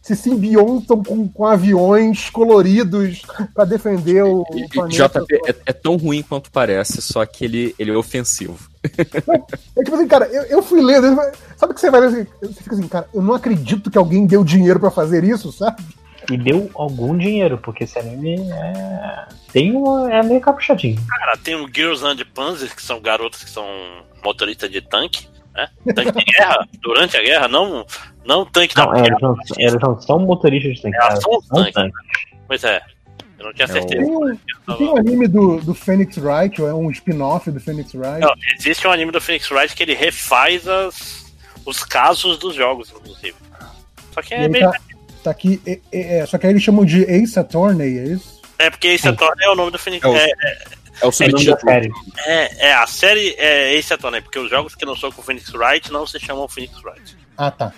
se, 0.00 0.16
simbiontam 0.16 1.02
com, 1.02 1.28
com 1.28 1.46
aviões 1.46 2.30
coloridos 2.30 3.22
pra 3.54 3.64
defender 3.64 4.24
o, 4.24 4.42
o 4.50 4.58
E- 4.58 4.68
planeta. 4.68 5.20
JP 5.20 5.34
é, 5.46 5.54
é 5.66 5.72
tão 5.72 5.96
ruim 5.96 6.22
quanto 6.22 6.50
parece, 6.50 7.00
só 7.02 7.24
que 7.26 7.44
ele, 7.44 7.74
ele 7.78 7.90
é 7.90 7.96
ofensivo. 7.96 8.68
É 8.82 9.82
tipo 9.84 9.94
assim, 9.94 10.08
cara, 10.08 10.26
eu, 10.26 10.42
eu 10.44 10.62
fui 10.62 10.80
lendo, 10.82 11.14
sabe 11.56 11.72
o 11.72 11.74
que 11.74 11.80
você 11.80 11.90
vai 11.90 12.00
ler? 12.00 12.06
assim, 12.08 12.26
Você 12.40 12.62
fica 12.62 12.74
assim, 12.74 12.88
cara, 12.88 13.08
eu 13.12 13.22
não 13.22 13.34
acredito 13.34 13.90
que 13.90 13.98
alguém 13.98 14.26
deu 14.26 14.42
dinheiro 14.44 14.80
pra 14.80 14.90
fazer 14.90 15.22
isso, 15.24 15.52
sabe? 15.52 15.82
E 16.30 16.36
deu 16.36 16.70
algum 16.74 17.16
dinheiro, 17.16 17.58
porque 17.58 17.84
esse 17.84 17.98
anime 17.98 18.36
é. 18.52 19.26
Tem 19.52 19.72
uma. 19.74 20.12
É 20.12 20.22
meio 20.22 20.40
caprichadinho. 20.40 21.00
Cara, 21.08 21.36
tem 21.38 21.56
o 21.56 21.66
Girls 21.66 22.04
and 22.04 22.18
Panzers, 22.34 22.72
que 22.72 22.82
são 22.82 23.00
garotas 23.00 23.42
que 23.42 23.50
são 23.50 23.66
motoristas 24.24 24.70
de 24.70 24.80
tanque. 24.80 25.26
Né? 25.54 25.68
Tanque 25.94 26.12
de 26.12 26.24
guerra, 26.24 26.68
durante 26.80 27.16
a 27.16 27.22
guerra, 27.22 27.48
não, 27.48 27.84
Não 28.24 28.44
tanque 28.44 28.74
da 28.74 28.86
Não, 28.86 28.94
é, 28.94 29.06
eles 29.06 29.20
não, 29.20 29.36
eles 29.58 29.74
não 29.80 30.00
são 30.00 30.18
motoristas 30.20 30.74
de 30.76 30.82
tanque. 30.82 30.96
Elas 30.96 31.08
elas 31.10 31.22
são 31.22 31.36
os 31.38 31.46
tanques. 31.48 31.72
tanques. 31.74 32.00
Pois 32.46 32.64
é. 32.64 32.80
Eu 33.38 33.46
não 33.46 33.52
tinha 33.54 33.64
É 33.64 33.68
certeza. 33.68 34.04
Tem 34.04 34.10
um, 34.16 34.36
tem 34.76 34.86
um 34.88 34.96
anime 34.98 35.26
do, 35.26 35.60
do 35.62 35.74
Phoenix 35.74 36.18
Wright, 36.18 36.60
ou 36.60 36.68
é 36.68 36.74
um 36.74 36.90
spin-off 36.90 37.50
do 37.50 37.58
Phoenix 37.60 37.94
Wright. 37.94 38.20
Não, 38.20 38.34
existe 38.58 38.86
um 38.86 38.92
anime 38.92 39.10
do 39.12 39.20
Phoenix 39.20 39.50
Wright 39.50 39.74
que 39.74 39.82
ele 39.82 39.94
refaz 39.94 40.68
as, 40.68 41.32
os 41.64 41.82
casos 41.82 42.38
dos 42.38 42.54
jogos, 42.54 42.90
inclusive. 42.90 43.34
Só 44.12 44.20
que 44.20 44.34
é 44.34 44.40
ele 44.40 44.48
meio. 44.48 44.70
tá, 44.70 44.78
tá 45.24 45.30
aqui, 45.30 45.60
é, 45.66 45.80
é, 45.90 46.18
é, 46.18 46.26
só 46.26 46.36
que 46.36 46.46
aí 46.46 46.52
eles 46.52 46.62
chamam 46.62 46.84
de 46.84 47.02
Ace 47.04 47.38
Attorney, 47.38 47.98
é 47.98 48.02
isso? 48.12 48.42
É 48.58 48.68
porque 48.68 48.88
Ace 48.88 49.08
Attorney 49.08 49.46
é 49.46 49.50
o 49.50 49.54
nome 49.54 49.70
do 49.70 49.78
Phoenix. 49.78 50.04
É 50.04 50.08
o- 50.08 50.14
É, 50.16 50.26
É 51.02 51.06
o 51.06 51.08
É 51.08 51.10
da 51.10 51.12
subtítulo. 51.12 51.60
série. 51.60 51.90
é, 52.26 52.66
é, 52.68 52.74
a 52.74 52.86
série 52.86 53.34
é 53.38 53.72
Ace 53.74 53.94
Attorney, 53.94 54.20
porque 54.20 54.38
os 54.38 54.50
jogos 54.50 54.74
que 54.74 54.84
não 54.84 54.94
são 54.94 55.10
com 55.10 55.22
o 55.22 55.24
Phoenix 55.24 55.50
Wright 55.54 55.90
não 55.90 56.06
se 56.06 56.20
chamam 56.20 56.46
Phoenix 56.46 56.74
Wright. 56.84 57.16
Ah, 57.38 57.50
tá. 57.50 57.72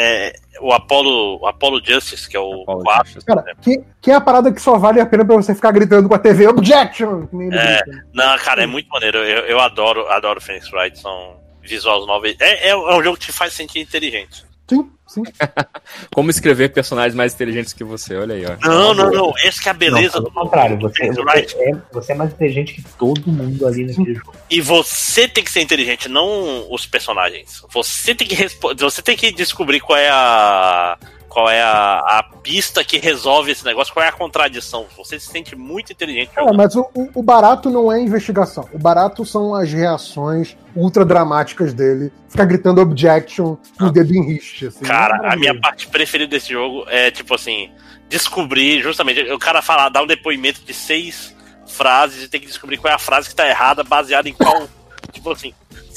É, 0.00 0.32
o 0.60 0.72
Apollo, 0.72 1.40
o 1.40 1.46
Apollo 1.48 1.82
Justice, 1.84 2.28
que 2.28 2.36
é 2.36 2.40
o 2.40 2.62
Apollo 2.62 2.84
4. 2.84 3.04
Justice. 3.04 3.26
Cara, 3.26 3.44
que, 3.60 3.82
que 4.00 4.10
é 4.12 4.14
a 4.14 4.20
parada 4.20 4.52
que 4.52 4.62
só 4.62 4.78
vale 4.78 5.00
a 5.00 5.06
pena 5.06 5.24
pra 5.24 5.34
você 5.34 5.56
ficar 5.56 5.72
gritando 5.72 6.08
com 6.08 6.14
a 6.14 6.18
TV 6.20 6.46
Objection! 6.46 7.26
É. 7.52 7.80
Não, 8.14 8.38
cara, 8.38 8.62
é 8.62 8.66
muito 8.66 8.88
maneiro. 8.90 9.18
Eu, 9.18 9.46
eu 9.46 9.58
adoro, 9.60 10.06
adoro 10.08 10.40
Phoenix 10.40 10.72
Wright. 10.72 10.96
São 11.00 11.36
visuals 11.60 12.06
novos. 12.06 12.32
É, 12.38 12.68
é, 12.68 12.70
é 12.70 12.76
um 12.76 13.02
jogo 13.02 13.18
que 13.18 13.26
te 13.26 13.32
faz 13.32 13.52
sentir 13.52 13.80
inteligente. 13.80 14.47
Sim, 14.68 14.90
sim. 15.06 15.22
Como 16.14 16.30
escrever 16.30 16.72
personagens 16.72 17.14
mais 17.14 17.32
inteligentes 17.34 17.72
que 17.72 17.82
você, 17.82 18.14
olha 18.16 18.34
aí, 18.34 18.44
ó. 18.44 18.68
Não, 18.68 18.92
não, 18.94 19.10
não. 19.10 19.32
Essa 19.42 19.62
que 19.62 19.68
é 19.68 19.70
a 19.70 19.74
Não, 19.74 19.78
beleza 19.78 20.12
pelo 20.12 20.24
do 20.26 20.30
contrário, 20.30 20.78
você, 20.78 21.10
você, 21.10 21.56
é, 21.56 21.72
você 21.92 22.12
é 22.12 22.14
mais 22.14 22.32
inteligente 22.32 22.74
que 22.74 22.82
todo 22.98 23.26
mundo 23.26 23.66
ali 23.66 23.86
naquele 23.86 24.14
jogo. 24.14 24.34
E 24.50 24.60
você 24.60 25.26
tem 25.26 25.42
que 25.42 25.50
ser 25.50 25.62
inteligente, 25.62 26.08
não 26.08 26.70
os 26.70 26.86
personagens. 26.86 27.62
Você 27.70 28.14
tem 28.14 28.26
que 28.28 28.34
respo- 28.34 28.74
você 28.76 29.00
tem 29.00 29.16
que 29.16 29.32
descobrir 29.32 29.80
qual 29.80 29.98
é 29.98 30.10
a 30.10 30.98
qual 31.28 31.48
é 31.50 31.62
a, 31.62 31.98
a 31.98 32.22
pista 32.42 32.82
que 32.82 32.98
resolve 32.98 33.52
esse 33.52 33.64
negócio, 33.64 33.92
qual 33.92 34.04
é 34.04 34.08
a 34.08 34.12
contradição. 34.12 34.86
Você 34.96 35.20
se 35.20 35.26
sente 35.28 35.54
muito 35.54 35.92
inteligente. 35.92 36.30
Cara, 36.34 36.52
mas 36.52 36.74
o, 36.74 36.88
o- 37.14 37.22
barato 37.22 37.68
não 37.70 37.92
é 37.92 38.00
investigação. 38.00 38.68
O 38.72 38.78
barato 38.78 39.24
são 39.26 39.54
as 39.54 39.70
reações 39.72 40.56
ultra 40.74 41.04
dramáticas 41.04 41.74
dele. 41.74 42.10
Ficar 42.28 42.46
gritando 42.46 42.80
objection 42.80 43.56
com 43.78 43.86
o 43.86 43.90
dedo 43.92 44.14
em 44.14 44.24
riste. 44.26 44.66
Assim, 44.66 44.84
Cara, 44.84 45.28
É 45.28 45.34
a 45.34 45.36
minha 45.36 45.58
parte 45.60 45.86
preferida 45.88 46.30
desse 46.30 46.50
jogo 46.52 46.84
é, 46.88 47.10
tipo 47.10 47.34
assim, 47.34 47.70
descobrir 48.08 48.80
justamente. 48.82 49.20
O 49.30 49.38
cara 49.38 49.60
falar, 49.62 49.88
dar 49.90 50.02
um 50.02 50.06
depoimento 50.06 50.62
de 50.62 50.72
seis 50.72 51.34
frases 51.66 52.24
e 52.24 52.28
tem 52.28 52.40
que 52.40 52.46
descobrir 52.46 52.78
qual 52.78 52.90
é 52.90 52.94
a 52.94 52.98
frase 52.98 53.28
que 53.28 53.34
tá 53.34 53.46
errada, 53.46 53.84
baseada 53.84 54.28
em 54.28 54.32
qual. 54.32 54.66
tipo 55.12 55.30
assim. 55.30 55.52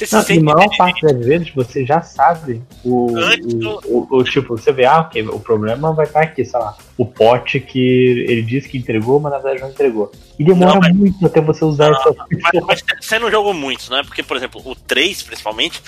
Você 0.06 0.08
se 0.08 0.14
Não, 0.16 0.22
e 0.22 0.26
sente. 0.26 0.40
a 0.40 0.44
maior 0.56 0.78
parte 0.78 1.02
das 1.06 1.26
vezes 1.26 1.50
você 1.54 1.86
já 1.86 2.02
sabe 2.02 2.62
o, 2.84 3.16
Antes 3.18 3.54
o, 3.54 3.58
do- 3.58 3.82
o- 3.86 4.08
o 4.18 4.24
tipo, 4.24 4.58
você 4.58 4.72
vê, 4.72 4.86
ah, 4.86 5.02
ok, 5.02 5.22
o 5.28 5.40
problema 5.40 5.94
vai 5.94 6.06
estar 6.06 6.22
aqui, 6.22 6.44
sei 6.44 6.60
lá, 6.60 6.76
o 6.98 7.06
pote 7.06 7.60
que 7.60 7.80
ele 8.28 8.42
disse 8.42 8.68
que 8.70 8.78
entregou, 8.78 9.20
mas 9.20 9.32
na 9.32 9.38
verdade 9.40 9.62
não 9.62 9.70
entregou. 9.70 10.12
E 10.40 10.44
demora 10.44 10.74
Não, 10.74 10.80
mas- 10.82 10.96
muito 10.96 11.26
até 11.26 11.40
você 11.42 11.64
usar 11.64 11.92
essa 11.92 12.14
Mas, 12.30 12.64
mas 12.66 12.84
você 13.00 13.20
não 13.20 13.30
jogou 13.30 13.54
muitos, 13.54 13.90
né? 13.90 14.02
Porque, 14.04 14.24
por 14.24 14.36
exemplo, 14.38 14.62
o 14.66 14.76
3, 14.76 15.22
principalmente, 15.22 15.82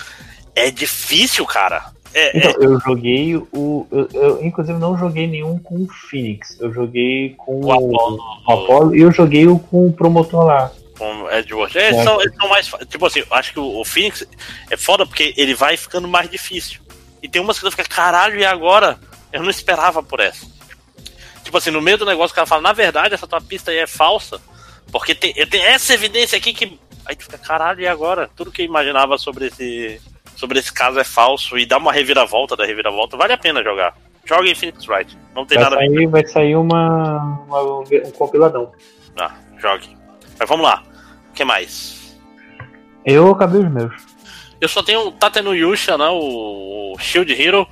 é 0.54 0.70
difícil, 0.70 1.44
cara. 1.44 1.92
É, 2.16 2.38
Então, 2.38 2.50
é- 2.52 2.64
eu 2.66 2.78
joguei 2.78 3.34
o. 3.36 3.86
Eu, 3.90 4.08
eu, 4.14 4.44
inclusive 4.44 4.78
não 4.78 4.96
joguei 4.96 5.26
nenhum 5.26 5.58
com 5.58 5.82
o 5.82 5.88
Phoenix. 5.88 6.56
Eu 6.60 6.72
joguei 6.72 7.34
com 7.36 7.60
o 7.60 7.66
o 7.66 8.52
Apollo 8.52 8.94
e 8.94 9.00
eu 9.00 9.10
joguei 9.10 9.48
o 9.48 9.58
com 9.58 9.88
o 9.88 9.92
promotor 9.92 10.44
lá. 10.44 10.70
Com 10.98 11.30
Edward. 11.30 11.76
Eles, 11.76 11.98
É. 11.98 12.02
são, 12.04 12.20
eles 12.20 12.34
são 12.36 12.48
mais. 12.48 12.66
Tipo 12.88 13.06
assim, 13.06 13.22
acho 13.30 13.52
que 13.52 13.60
o, 13.60 13.80
o 13.80 13.84
Phoenix 13.84 14.26
é 14.70 14.76
foda 14.76 15.04
porque 15.06 15.34
ele 15.36 15.54
vai 15.54 15.76
ficando 15.76 16.06
mais 16.08 16.28
difícil. 16.30 16.80
E 17.22 17.28
tem 17.28 17.40
umas 17.40 17.58
que 17.58 17.64
você 17.64 17.70
fica, 17.70 17.84
caralho, 17.88 18.38
e 18.38 18.44
agora? 18.44 18.98
Eu 19.32 19.42
não 19.42 19.50
esperava 19.50 20.02
por 20.02 20.20
essa. 20.20 20.46
Tipo 21.42 21.58
assim, 21.58 21.70
no 21.70 21.80
meio 21.82 21.98
do 21.98 22.06
negócio 22.06 22.32
o 22.32 22.34
cara 22.34 22.46
fala, 22.46 22.62
na 22.62 22.72
verdade, 22.72 23.14
essa 23.14 23.26
tua 23.26 23.40
pista 23.40 23.70
aí 23.70 23.78
é 23.78 23.86
falsa. 23.86 24.40
Porque 24.92 25.14
tem, 25.14 25.32
tem 25.46 25.62
essa 25.64 25.94
evidência 25.94 26.36
aqui 26.38 26.52
que. 26.52 26.78
Aí 27.06 27.14
tu 27.16 27.24
fica, 27.24 27.36
caralho, 27.38 27.80
e 27.80 27.86
agora? 27.86 28.30
Tudo 28.36 28.50
que 28.52 28.62
eu 28.62 28.66
imaginava 28.66 29.18
sobre 29.18 29.46
esse. 29.46 30.00
Sobre 30.36 30.58
esse 30.58 30.72
caso 30.72 30.98
é 30.98 31.04
falso 31.04 31.56
e 31.56 31.64
dá 31.64 31.78
uma 31.78 31.92
reviravolta 31.92 32.56
da 32.56 32.64
reviravolta. 32.66 33.16
Vale 33.16 33.32
a 33.34 33.38
pena 33.38 33.62
jogar. 33.62 33.96
Joga 34.24 34.48
em 34.48 34.54
Phoenix 34.54 34.88
Wright. 34.88 35.16
Não 35.34 35.46
tem 35.46 35.56
Vai 35.58 35.64
nada 35.70 35.76
a 35.76 35.78
ver. 35.86 35.94
sair, 35.94 36.06
vai 36.06 36.26
sair 36.26 36.56
uma, 36.56 37.18
uma- 37.46 37.62
um 37.80 38.10
compiladão. 38.16 38.72
Ah, 39.18 39.32
jogue. 39.58 39.96
Mas 40.38 40.48
vamos 40.48 40.64
lá. 40.64 40.82
O 41.30 41.32
que 41.32 41.44
mais? 41.44 42.16
Eu 43.04 43.30
acabei 43.30 43.60
os 43.60 43.70
meus. 43.70 43.92
Eu 44.60 44.68
só 44.68 44.82
tenho. 44.82 45.10
Tá 45.12 45.30
tendo 45.30 45.54
Yusha, 45.54 45.98
né? 45.98 46.08
O, 46.08 46.94
o 46.94 46.98
Shield 46.98 47.32
Hero. 47.32 47.66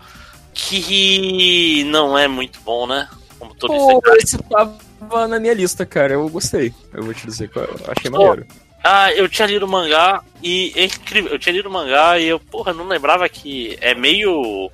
Que 0.55 1.83
não 1.85 2.17
é 2.17 2.29
muito 2.29 2.61
bom, 2.61 2.87
né? 2.87 3.09
Como 3.39 3.55
todo 3.55 3.73
Pô, 3.73 4.03
esse 4.17 4.37
tava 4.39 5.27
na 5.27 5.41
minha 5.41 5.55
lista, 5.55 5.87
cara. 5.87 6.13
Eu 6.13 6.29
gostei. 6.29 6.75
Eu 6.93 7.03
vou 7.05 7.15
te 7.15 7.27
dizer 7.27 7.49
que 7.49 7.57
eu 7.57 7.69
achei 7.89 8.11
Pô. 8.11 8.19
maneiro. 8.19 8.47
Ah, 8.85 9.13
eu 9.13 9.29
tinha 9.29 9.47
lido 9.47 9.65
o 9.65 9.69
mangá 9.69 10.23
e 10.43 10.73
é 10.77 10.85
incrível. 10.85 11.31
Eu 11.31 11.39
tinha 11.39 11.55
lido 11.55 11.69
o 11.69 11.73
mangá 11.73 12.19
e 12.19 12.27
eu, 12.27 12.39
porra, 12.39 12.73
não 12.73 12.87
lembrava 12.87 13.29
que 13.29 13.79
é 13.81 13.95
meio 13.95 14.71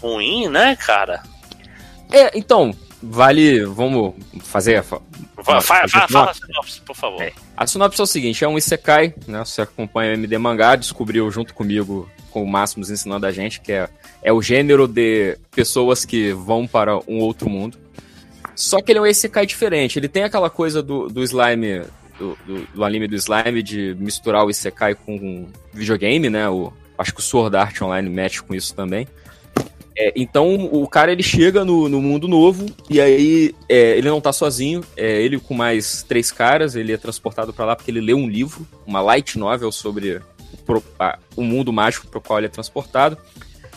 ruim, 0.00 0.48
né, 0.48 0.76
cara? 0.76 1.22
É, 2.10 2.38
então, 2.38 2.72
vale. 3.02 3.64
Vamos 3.66 4.14
fazer 4.44 4.82
a. 5.40 5.44
fa- 5.44 5.44
Fa- 5.44 5.52
uma- 5.52 5.62
fa- 5.62 5.74
fazer 5.74 5.88
fa- 5.88 6.08
Fala, 6.08 6.34
sinopse? 6.34 6.46
sinopse, 6.46 6.80
por 6.82 6.96
favor. 6.96 7.22
É. 7.22 7.32
A 7.56 7.66
sinopse 7.66 8.00
é 8.00 8.04
o 8.04 8.06
seguinte: 8.06 8.44
é 8.44 8.48
um 8.48 8.58
Isekai, 8.58 9.14
né? 9.26 9.44
Você 9.44 9.62
acompanha 9.62 10.10
o 10.12 10.14
MD 10.14 10.38
Mangá, 10.38 10.76
descobriu 10.76 11.30
junto 11.30 11.54
comigo, 11.54 12.08
com 12.30 12.42
o 12.42 12.46
Máximos 12.46 12.90
ensinando 12.90 13.26
a 13.26 13.32
gente, 13.32 13.60
que 13.60 13.72
é, 13.72 13.88
é 14.22 14.32
o 14.32 14.40
gênero 14.42 14.86
de 14.88 15.36
pessoas 15.50 16.04
que 16.04 16.32
vão 16.32 16.66
para 16.66 16.96
um 17.08 17.18
outro 17.20 17.48
mundo. 17.48 17.78
Só 18.54 18.80
que 18.82 18.90
ele 18.92 18.98
é 18.98 19.02
um 19.02 19.06
Isekai 19.06 19.46
diferente. 19.46 19.98
Ele 19.98 20.08
tem 20.08 20.24
aquela 20.24 20.50
coisa 20.50 20.82
do, 20.82 21.08
do 21.08 21.22
slime, 21.22 21.82
do, 22.18 22.36
do, 22.44 22.66
do 22.74 22.84
anime 22.84 23.06
do 23.06 23.14
slime, 23.14 23.62
de 23.62 23.94
misturar 23.98 24.44
o 24.44 24.50
Isekai 24.50 24.94
com 24.96 25.46
videogame, 25.72 26.28
né? 26.28 26.48
O, 26.48 26.72
acho 26.98 27.14
que 27.14 27.20
o 27.20 27.22
Sword 27.22 27.56
Art 27.56 27.80
Online 27.80 28.08
mexe 28.10 28.42
com 28.42 28.54
isso 28.54 28.74
também. 28.74 29.06
É, 30.00 30.12
então 30.14 30.54
o 30.72 30.86
cara 30.86 31.10
ele 31.10 31.24
chega 31.24 31.64
no, 31.64 31.88
no 31.88 32.00
mundo 32.00 32.28
novo 32.28 32.66
e 32.88 33.00
aí 33.00 33.52
é, 33.68 33.98
ele 33.98 34.08
não 34.08 34.20
tá 34.20 34.32
sozinho, 34.32 34.84
é 34.96 35.20
ele 35.20 35.40
com 35.40 35.54
mais 35.54 36.04
três 36.04 36.30
caras, 36.30 36.76
ele 36.76 36.92
é 36.92 36.96
transportado 36.96 37.52
para 37.52 37.64
lá 37.64 37.74
porque 37.76 37.90
ele 37.90 38.00
lê 38.00 38.14
um 38.14 38.28
livro, 38.28 38.64
uma 38.86 39.00
light 39.00 39.36
novel 39.36 39.72
sobre 39.72 40.20
o, 40.52 40.56
pro- 40.64 40.84
a- 41.00 41.18
o 41.34 41.42
mundo 41.42 41.72
mágico 41.72 42.06
pro 42.06 42.20
qual 42.20 42.38
ele 42.38 42.46
é 42.46 42.50
transportado. 42.50 43.18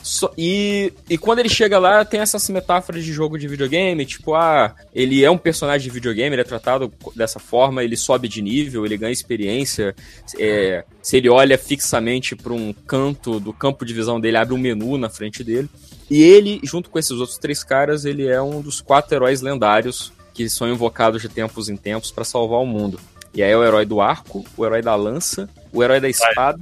Só- 0.04 0.32
e, 0.38 0.92
e 1.10 1.18
quando 1.18 1.40
ele 1.40 1.50
chega 1.50 1.78
lá, 1.78 2.04
tem 2.04 2.20
essas 2.20 2.50
metáforas 2.50 3.04
de 3.04 3.14
jogo 3.14 3.38
de 3.38 3.48
videogame, 3.48 4.06
tipo, 4.06 4.34
ah, 4.34 4.74
ele 4.94 5.24
é 5.24 5.30
um 5.30 5.38
personagem 5.38 5.84
de 5.88 5.94
videogame, 5.94 6.34
ele 6.34 6.42
é 6.42 6.46
tratado 6.46 6.92
dessa 7.16 7.40
forma, 7.40 7.84
ele 7.84 7.96
sobe 7.96 8.28
de 8.28 8.42
nível, 8.42 8.86
ele 8.86 8.98
ganha 8.98 9.12
experiência. 9.12 9.96
é, 10.40 10.84
se 11.02 11.18
ele 11.18 11.30
olha 11.30 11.58
fixamente 11.58 12.36
para 12.36 12.54
um 12.54 12.74
canto 12.74 13.40
do 13.40 13.54
campo 13.54 13.86
de 13.86 13.94
visão 13.94 14.20
dele, 14.20 14.38
abre 14.38 14.54
um 14.54 14.58
menu 14.58 14.98
na 14.98 15.10
frente 15.10 15.44
dele. 15.44 15.70
E 16.10 16.22
ele, 16.22 16.60
junto 16.64 16.90
com 16.90 17.00
esses 17.00 17.12
outros 17.12 17.38
três 17.38 17.64
caras, 17.64 18.04
ele 18.06 18.28
é 18.28 18.42
um 18.42 18.62
dos 18.62 18.82
quatro 18.82 19.16
heróis 19.16 19.42
lendários 19.42 20.12
que 20.34 20.50
são 20.50 20.68
invocados 20.70 21.22
de 21.22 21.30
tempos 21.30 21.70
em 21.70 21.76
tempos 21.78 22.12
para 22.12 22.24
salvar 22.24 22.60
o 22.60 22.66
mundo. 22.66 23.00
E 23.34 23.42
aí 23.42 23.52
é 23.52 23.58
o 23.58 23.64
herói 23.64 23.86
do 23.86 24.02
arco, 24.02 24.44
o 24.58 24.66
herói 24.66 24.82
da 24.82 24.96
lança, 24.96 25.50
o 25.72 25.82
herói 25.84 26.00
da 26.02 26.10
Espada. 26.10 26.58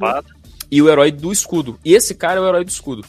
e 0.72 0.82
o 0.82 0.90
herói 0.90 1.12
do 1.12 1.32
escudo. 1.32 1.80
E 1.84 1.96
esse 1.96 2.14
cara 2.14 2.40
é 2.40 2.44
o 2.44 2.48
herói 2.48 2.64
do 2.64 2.70
escudo. 2.70 3.04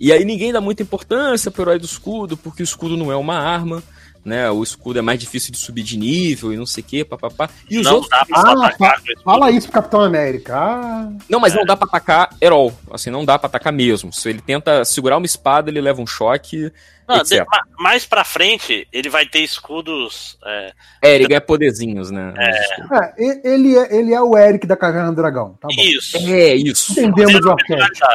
E 0.00 0.12
aí 0.12 0.24
ninguém 0.24 0.52
dá 0.52 0.60
muita 0.60 0.82
importância 0.82 1.50
pro 1.50 1.62
herói 1.62 1.78
do 1.78 1.86
escudo, 1.86 2.36
porque 2.36 2.62
o 2.62 2.64
escudo 2.64 2.96
não 2.96 3.10
é 3.10 3.16
uma 3.16 3.36
arma, 3.38 3.82
né? 4.24 4.50
O 4.50 4.62
escudo 4.62 4.98
é 4.98 5.02
mais 5.02 5.18
difícil 5.18 5.50
de 5.52 5.58
subir 5.58 5.82
de 5.82 5.96
nível 5.96 6.52
e 6.52 6.56
não 6.56 6.66
sei 6.66 6.82
o 6.82 6.86
que, 6.86 7.04
papapá. 7.04 7.48
E 7.70 7.78
os 7.78 7.84
Não 7.86 7.94
outros 7.94 8.10
dá 8.10 8.24
pra 8.24 8.40
Ah, 8.40 8.52
atacar 8.66 9.02
Fala 9.24 9.50
isso 9.50 9.66
pro 9.66 9.74
Capitão 9.80 10.00
América. 10.02 10.56
Ah, 10.56 11.10
não, 11.28 11.40
mas 11.40 11.54
não 11.54 11.64
dá 11.64 11.76
pra 11.76 11.86
atacar 11.86 12.30
herói. 12.40 12.72
Assim, 12.92 13.10
não 13.10 13.24
dá 13.24 13.38
pra 13.38 13.46
atacar 13.48 13.72
mesmo. 13.72 14.12
Se 14.12 14.28
ele 14.28 14.40
tenta 14.40 14.84
segurar 14.84 15.16
uma 15.16 15.26
espada, 15.26 15.70
ele 15.70 15.80
leva 15.80 16.00
um 16.00 16.06
choque. 16.06 16.70
Não, 17.08 17.16
etc. 17.16 17.30
de- 17.30 17.38
ma- 17.38 17.62
mais 17.78 18.04
pra 18.04 18.22
frente, 18.22 18.86
ele 18.92 19.08
vai 19.08 19.24
ter 19.24 19.38
escudos. 19.38 20.36
é, 20.44 20.72
É, 21.02 21.14
ele 21.14 21.26
ganha 21.26 21.40
poderzinhos, 21.40 22.10
né? 22.10 22.34
é, 22.36 23.14
e- 23.18 23.40
ele, 23.48 23.76
é, 23.78 23.96
ele 23.96 24.12
é 24.12 24.20
o 24.20 24.36
Eric 24.36 24.66
da 24.66 24.76
Caverna 24.76 25.08
do 25.10 25.16
Dragão. 25.16 25.54
Tá 25.58 25.68
bom. 25.74 25.82
Isso. 25.82 26.18
É, 26.18 26.54
isso. 26.54 26.92
Entendemos 26.92 27.42
o 27.46 27.50
arquétipo. 27.50 28.06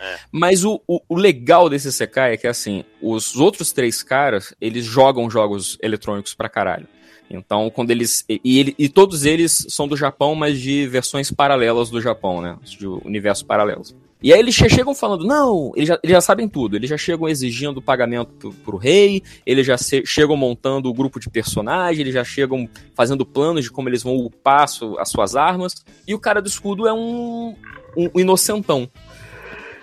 Verdade. 0.00 0.22
Mas 0.32 0.64
o, 0.64 0.80
o, 0.86 1.00
o 1.08 1.16
legal 1.16 1.68
desse 1.68 1.92
Sekai 1.92 2.32
é 2.34 2.36
que, 2.36 2.46
assim, 2.46 2.84
os 3.02 3.36
outros 3.36 3.70
três 3.72 4.02
caras, 4.02 4.54
eles 4.60 4.84
jogam 4.84 5.30
jogos 5.30 5.76
eletrônicos 5.82 6.34
pra 6.34 6.48
caralho. 6.48 6.86
Então, 7.30 7.70
quando 7.70 7.90
eles. 7.92 8.24
E, 8.28 8.58
ele- 8.58 8.74
e 8.78 8.88
todos 8.88 9.24
eles 9.24 9.66
são 9.68 9.86
do 9.86 9.96
Japão, 9.96 10.34
mas 10.34 10.58
de 10.58 10.86
versões 10.88 11.30
paralelas 11.30 11.88
do 11.88 12.00
Japão, 12.00 12.40
né? 12.40 12.56
De 12.64 12.86
universos 12.86 13.44
paralelos. 13.44 13.94
E 14.22 14.34
aí 14.34 14.38
eles 14.38 14.54
chegam 14.54 14.94
falando, 14.94 15.24
não, 15.24 15.72
eles 15.74 15.88
já, 15.88 15.98
eles 16.02 16.12
já 16.14 16.20
sabem 16.20 16.46
tudo, 16.46 16.76
eles 16.76 16.90
já 16.90 16.98
chegam 16.98 17.26
exigindo 17.26 17.80
pagamento 17.80 18.30
pro, 18.34 18.52
pro 18.52 18.76
rei, 18.76 19.22
eles 19.46 19.66
já 19.66 19.78
se- 19.78 20.04
chegam 20.04 20.36
montando 20.36 20.90
o 20.90 20.92
grupo 20.92 21.18
de 21.18 21.30
personagens, 21.30 21.98
eles 22.00 22.12
já 22.12 22.22
chegam 22.22 22.68
fazendo 22.94 23.24
planos 23.24 23.64
de 23.64 23.70
como 23.70 23.88
eles 23.88 24.02
vão 24.02 24.16
upar 24.16 24.68
su- 24.68 24.98
as 24.98 25.08
suas 25.08 25.36
armas, 25.36 25.74
e 26.06 26.14
o 26.14 26.18
cara 26.18 26.42
do 26.42 26.48
escudo 26.48 26.86
é 26.86 26.92
um, 26.92 27.56
um 27.96 28.20
inocentão. 28.20 28.90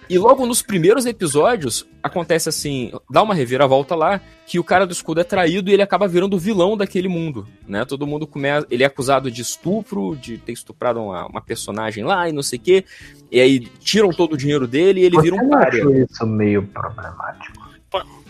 E 0.09 0.17
logo 0.17 0.45
nos 0.45 0.61
primeiros 0.61 1.05
episódios, 1.05 1.85
acontece 2.01 2.47
assim, 2.47 2.91
dá 3.09 3.21
uma 3.21 3.33
reviravolta 3.33 3.93
lá, 3.93 4.21
que 4.45 4.57
o 4.57 4.63
cara 4.63 4.87
do 4.87 4.93
escudo 4.93 5.19
é 5.19 5.23
traído 5.23 5.69
e 5.69 5.73
ele 5.73 5.81
acaba 5.81 6.07
virando 6.07 6.35
o 6.35 6.39
vilão 6.39 6.77
daquele 6.77 7.09
mundo, 7.09 7.45
né? 7.67 7.83
Todo 7.83 8.07
mundo 8.07 8.25
começa, 8.25 8.65
ele 8.71 8.83
é 8.83 8.87
acusado 8.87 9.29
de 9.29 9.41
estupro, 9.41 10.15
de 10.15 10.37
ter 10.37 10.53
estuprado 10.53 11.01
uma, 11.01 11.27
uma 11.27 11.41
personagem 11.41 12.05
lá 12.05 12.29
e 12.29 12.31
não 12.31 12.41
sei 12.41 12.57
o 12.57 12.61
quê. 12.61 12.85
E 13.29 13.41
aí 13.41 13.59
tiram 13.59 14.09
todo 14.11 14.33
o 14.33 14.37
dinheiro 14.37 14.65
dele 14.65 15.01
e 15.01 15.03
ele 15.03 15.15
Você 15.15 15.21
vira 15.23 15.35
um 15.35 15.39
não 15.39 15.49
párea. 15.49 15.79
achou 15.81 15.93
isso 15.93 16.25
meio 16.25 16.63
problemático? 16.67 17.67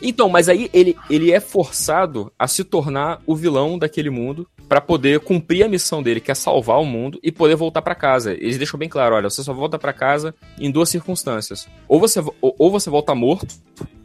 Então, 0.02 0.30
mas 0.30 0.48
aí 0.48 0.70
ele, 0.74 0.96
ele 1.10 1.32
é 1.32 1.40
forçado 1.40 2.32
a 2.38 2.48
se 2.48 2.64
tornar 2.64 3.22
o 3.26 3.36
vilão 3.36 3.78
daquele 3.78 4.10
mundo 4.10 4.48
pra 4.68 4.82
poder 4.82 5.20
cumprir 5.22 5.64
a 5.64 5.70
missão 5.70 6.04
dele, 6.04 6.20
que 6.20 6.30
é 6.32 6.36
salvar 6.36 6.80
o 6.82 6.86
mundo 6.86 7.20
e 7.24 7.32
poder 7.32 7.56
voltar 7.56 7.82
pra 7.82 7.96
casa. 7.96 8.34
Eles 8.34 8.58
deixam 8.58 8.78
bem 8.78 8.90
claro, 8.90 9.16
olha, 9.16 9.30
você 9.30 9.44
só 9.44 9.54
volta 9.54 9.80
pra 9.80 9.94
casa 9.94 10.36
em 10.60 10.70
duas 10.70 10.90
circunstâncias. 10.90 11.68
Ou 11.88 12.00
você, 12.00 12.20
vo- 12.22 12.36
ou, 12.42 12.70
você 12.70 12.90
volta 12.90 13.16
morto, 13.16 13.56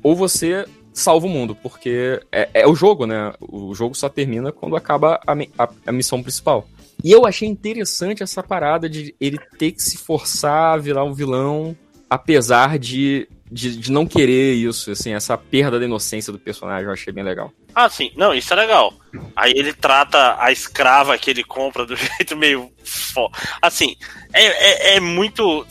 ou 0.02 0.14
você 0.14 0.64
salva 0.92 1.26
o 1.26 1.30
mundo, 1.30 1.56
porque 1.56 2.20
é, 2.30 2.48
é 2.54 2.66
o 2.68 2.74
jogo, 2.74 3.06
né? 3.06 3.32
O 3.40 3.74
jogo 3.74 3.94
só 3.94 4.08
termina 4.08 4.52
quando 4.52 4.76
acaba 4.76 5.18
a, 5.26 5.32
a- 5.58 5.68
a 5.86 5.92
missão 5.92 6.22
principal. 6.22 6.68
E 7.02 7.10
eu 7.10 7.26
achei 7.26 7.48
interessante 7.48 8.22
essa 8.22 8.42
parada 8.42 8.88
de 8.88 9.14
ele 9.20 9.38
ter 9.58 9.72
que 9.72 9.82
se 9.82 9.96
forçar 9.96 10.74
a 10.74 10.76
virar 10.76 11.02
um 11.02 11.12
vilão, 11.14 11.74
apesar 12.08 12.78
de, 12.78 13.26
de, 13.50 13.76
de 13.76 13.90
não 13.90 14.06
querer 14.06 14.52
isso, 14.54 14.90
assim, 14.92 15.12
essa 15.14 15.36
perda 15.36 15.78
da 15.80 15.84
inocência 15.86 16.32
do 16.32 16.38
personagem, 16.38 16.84
eu 16.86 16.92
achei 16.92 17.12
bem 17.12 17.24
legal. 17.24 17.50
Ah, 17.74 17.88
sim. 17.88 18.10
Não, 18.16 18.34
isso 18.34 18.52
é 18.52 18.56
legal. 18.56 18.92
Aí 19.36 19.52
ele 19.54 19.72
trata 19.72 20.36
a 20.38 20.52
escrava 20.52 21.16
que 21.18 21.30
ele 21.30 21.44
compra 21.44 21.84
do 21.84 21.96
jeito 21.96 22.36
meio. 22.36 22.70
Fo... 22.84 23.30
Assim, 23.60 23.96
é, 24.32 24.92
é, 24.92 24.96
é 24.96 25.00
muito. 25.00 25.66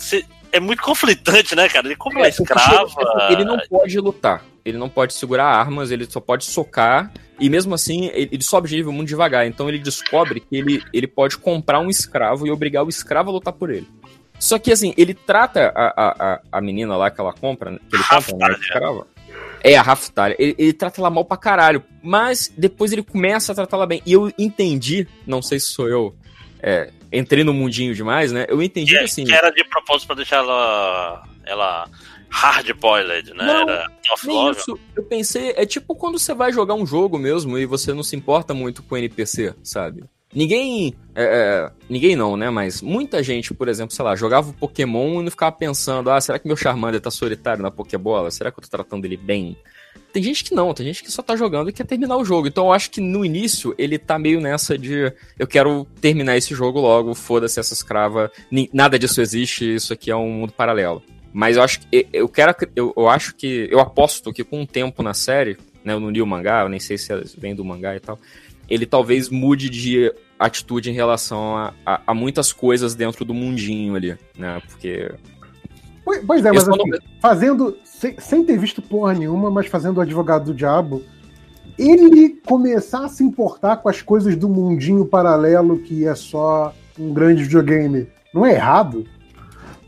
É 0.52 0.60
muito 0.60 0.82
conflitante, 0.82 1.56
né, 1.56 1.70
cara? 1.70 1.88
Ele 1.88 1.96
compra 1.96 2.20
uma 2.20 2.28
É, 2.28 2.32
porque 2.32 2.52
escrava. 2.52 2.90
ele 3.30 3.46
não 3.46 3.58
pode 3.70 3.98
lutar, 4.00 4.44
ele 4.66 4.78
não 4.78 4.90
pode 4.90 5.14
segurar 5.14 5.46
armas, 5.46 5.92
ele 5.92 6.06
só 6.06 6.20
pode 6.20 6.44
socar, 6.44 7.10
e 7.40 7.50
mesmo 7.50 7.74
assim, 7.74 8.08
ele, 8.08 8.30
ele 8.34 8.44
sobe 8.44 8.68
de 8.68 8.76
nível 8.76 8.92
muito 8.92 9.08
devagar, 9.08 9.48
então 9.48 9.70
ele 9.70 9.80
descobre 9.80 10.42
que 10.42 10.58
ele, 10.58 10.84
ele 10.92 11.08
pode 11.08 11.38
comprar 11.38 11.80
um 11.80 11.90
escravo 11.90 12.46
e 12.46 12.52
obrigar 12.52 12.84
o 12.84 12.90
escravo 12.90 13.30
a 13.30 13.34
lutar 13.34 13.54
por 13.54 13.70
ele. 13.70 13.88
Só 14.38 14.60
que 14.60 14.74
assim, 14.74 14.94
ele 14.98 15.14
trata 15.14 15.72
a, 15.74 15.94
a, 15.96 16.40
a, 16.52 16.62
menina 16.62 16.98
lá 16.98 17.10
que 17.10 17.22
ela 17.22 17.32
compra, 17.32 17.80
que 17.90 17.96
ele 17.96 18.04
compra, 18.04 18.50
né, 18.50 18.58
escrava. 18.60 19.08
É, 19.64 19.76
a 19.76 19.82
Raftalha. 19.82 20.36
Ele, 20.38 20.56
ele 20.58 20.74
trata 20.74 21.00
ela 21.00 21.10
mal 21.10 21.26
pra 21.26 21.38
caralho. 21.38 21.84
Mas 22.02 22.52
depois 22.58 22.92
ele 22.92 23.04
começa 23.04 23.52
a 23.52 23.56
tratar 23.56 23.78
ela 23.78 23.86
bem. 23.86 24.02
E 24.06 24.14
eu 24.14 24.32
entendi, 24.38 25.08
não 25.26 25.42
sei 25.42 25.60
se 25.60 25.68
sou 25.68 25.88
eu, 25.88 26.16
é, 26.62 26.92
entrei 27.12 27.44
no 27.44 27.54
mundinho 27.54 27.94
demais, 27.94 28.32
né? 28.32 28.46
Eu 28.48 28.62
entendi 28.62 28.98
que 28.98 29.04
assim. 29.04 29.26
que 29.26 29.34
era 29.34 29.50
de 29.50 29.64
propósito 29.66 30.08
pra 30.08 30.16
deixar 30.16 30.38
ela. 30.38 31.24
Ela. 31.46 31.88
Hard 32.34 32.72
boiled, 32.80 33.34
né? 33.34 33.44
Não, 33.44 33.62
era 33.64 33.90
Nem 34.24 34.52
isso. 34.52 34.80
Eu 34.96 35.04
pensei, 35.04 35.54
é 35.58 35.66
tipo 35.66 35.94
quando 35.94 36.18
você 36.18 36.34
vai 36.34 36.54
jogar 36.54 36.76
um 36.76 36.86
jogo 36.86 37.20
mesmo 37.20 37.58
e 37.58 37.66
você 37.66 37.94
não 37.94 38.04
se 38.04 38.16
importa 38.16 38.54
muito 38.54 38.82
com 38.82 38.96
o 38.96 38.98
NPC, 38.98 39.54
sabe? 39.62 40.06
Ninguém. 40.34 40.96
é, 41.14 41.24
é, 41.24 41.72
ninguém 41.90 42.16
não, 42.16 42.38
né? 42.38 42.50
Mas 42.50 42.82
muita 42.82 43.22
gente, 43.22 43.54
por 43.54 43.68
exemplo, 43.68 43.94
sei 43.94 44.06
lá, 44.06 44.16
jogava 44.16 44.50
o 44.50 44.54
Pokémon 44.54 45.20
e 45.20 45.24
não 45.24 45.32
ficava 45.32 45.52
pensando, 45.52 46.10
ah, 46.10 46.22
será 46.22 46.40
que 46.40 46.48
meu 46.48 46.56
Charmander 46.56 47.02
tá 47.02 47.12
solitário 47.12 47.62
na 47.62 47.72
Pokébola? 47.72 48.32
Será 48.32 48.52
que 48.52 48.60
eu 48.60 48.64
tô 48.64 48.70
tratando 48.70 49.06
ele 49.06 49.18
bem? 49.18 49.58
Tem 50.14 50.22
gente 50.22 50.44
que 50.44 50.54
não, 50.54 50.74
tem 50.74 50.86
gente 50.86 51.04
que 51.04 51.12
só 51.12 51.22
tá 51.22 51.36
jogando 51.36 51.70
e 51.70 51.74
quer 51.74 51.86
terminar 51.86 52.18
o 52.18 52.26
jogo. 52.26 52.48
Então 52.48 52.66
eu 52.66 52.74
acho 52.74 52.92
que 52.92 53.00
no 53.00 53.24
início 53.24 53.74
ele 53.78 53.98
tá 53.98 54.20
meio 54.20 54.42
nessa 54.42 54.78
de 54.78 55.12
eu 55.40 55.48
quero 55.48 55.86
terminar 56.02 56.38
esse 56.38 56.54
jogo 56.54 56.80
logo, 56.80 57.14
foda-se 57.14 57.60
essa 57.60 57.74
escrava, 57.74 58.32
nada 58.74 59.00
disso 59.00 59.22
existe, 59.22 59.76
isso 59.76 59.94
aqui 59.94 60.12
é 60.12 60.16
um 60.16 60.30
mundo 60.30 60.54
paralelo. 60.54 61.02
Mas 61.34 61.56
eu 61.56 61.64
acho 61.64 61.80
que 61.80 62.08
eu 62.12 62.28
quero 62.28 62.54
eu, 62.76 62.94
eu 62.96 63.08
acho 63.08 63.36
que 63.36 63.70
eu 63.72 63.80
aposto 63.80 64.34
que 64.34 64.44
com 64.44 64.64
o 64.64 64.68
tempo 64.68 65.02
na 65.02 65.14
série, 65.14 65.58
né, 65.84 65.94
eu 65.94 66.00
não 66.00 66.10
li 66.10 66.22
o 66.22 66.28
mangá, 66.28 66.64
eu 66.64 66.70
nem 66.70 66.80
sei 66.80 66.98
se 66.98 67.10
vem 67.38 67.56
do 67.56 67.64
mangá 67.64 67.96
e 67.96 68.00
tal, 68.02 68.20
ele 68.72 68.86
talvez 68.86 69.28
mude 69.28 69.70
de 69.70 70.12
atitude 70.40 70.90
em 70.90 70.94
relação 70.94 71.58
a, 71.58 71.74
a, 71.86 72.02
a 72.08 72.14
muitas 72.14 72.54
coisas 72.54 72.96
dentro 72.96 73.26
do 73.26 73.34
mundinho 73.34 73.96
ali, 73.96 74.18
né? 74.38 74.62
Porque 74.66 75.12
Pois, 76.06 76.24
pois 76.26 76.46
é, 76.46 76.52
mas 76.52 76.68
assim, 76.68 76.78
não- 76.78 77.00
fazendo, 77.22 77.78
sem, 77.84 78.18
sem 78.18 78.44
ter 78.44 78.58
visto 78.58 78.82
porra 78.82 79.14
nenhuma, 79.14 79.52
mas 79.52 79.68
fazendo 79.68 79.98
o 79.98 80.02
advogado 80.02 80.46
do 80.46 80.54
diabo, 80.54 81.04
ele 81.78 82.30
começar 82.46 83.06
a 83.06 83.10
se 83.10 83.24
importar 83.24 83.78
com 83.78 83.90
as 83.90 84.02
coisas 84.02 84.36
do 84.38 84.48
mundinho 84.48 85.06
paralelo 85.06 85.80
que 85.80 86.08
é 86.08 86.16
só 86.16 86.74
um 86.98 87.14
grande 87.14 87.44
videogame, 87.44 88.08
não 88.34 88.46
é 88.46 88.54
errado? 88.54 89.06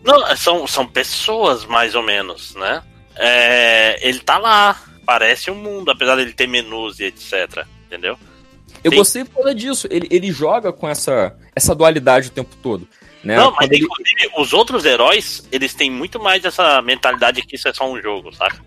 Não, 0.03 0.35
são, 0.35 0.67
são 0.67 0.85
pessoas, 0.85 1.65
mais 1.65 1.95
ou 1.95 2.03
menos, 2.03 2.53
né? 2.55 2.83
É, 3.15 4.07
ele 4.07 4.19
tá 4.19 4.37
lá, 4.37 4.77
parece 5.05 5.49
um 5.49 5.55
mundo, 5.55 5.89
apesar 5.89 6.17
dele 6.17 6.33
ter 6.33 6.47
menus 6.47 6.99
e 6.99 7.05
etc. 7.05 7.65
Entendeu? 7.87 8.17
Eu 8.83 8.91
Sim. 8.91 8.97
gostei 8.97 9.23
por 9.25 9.35
causa 9.35 9.55
disso. 9.55 9.87
Ele, 9.89 10.07
ele 10.11 10.31
joga 10.31 10.71
com 10.73 10.87
essa, 10.87 11.35
essa 11.55 11.73
dualidade 11.75 12.27
o 12.27 12.31
tempo 12.31 12.55
todo. 12.61 12.87
Né? 13.23 13.37
não, 13.37 13.51
mas 13.53 13.71
ele- 13.71 13.85
inclusive 13.85 14.29
os 14.37 14.51
outros 14.51 14.83
heróis, 14.83 15.47
eles 15.49 15.73
têm 15.73 15.89
muito 15.89 16.19
mais 16.21 16.43
essa 16.43 16.81
mentalidade 16.81 17.41
que 17.43 17.55
isso 17.55 17.69
é 17.69 17.73
só 17.73 17.89
um 17.89 18.01
jogo, 18.01 18.33
saca? 18.35 18.57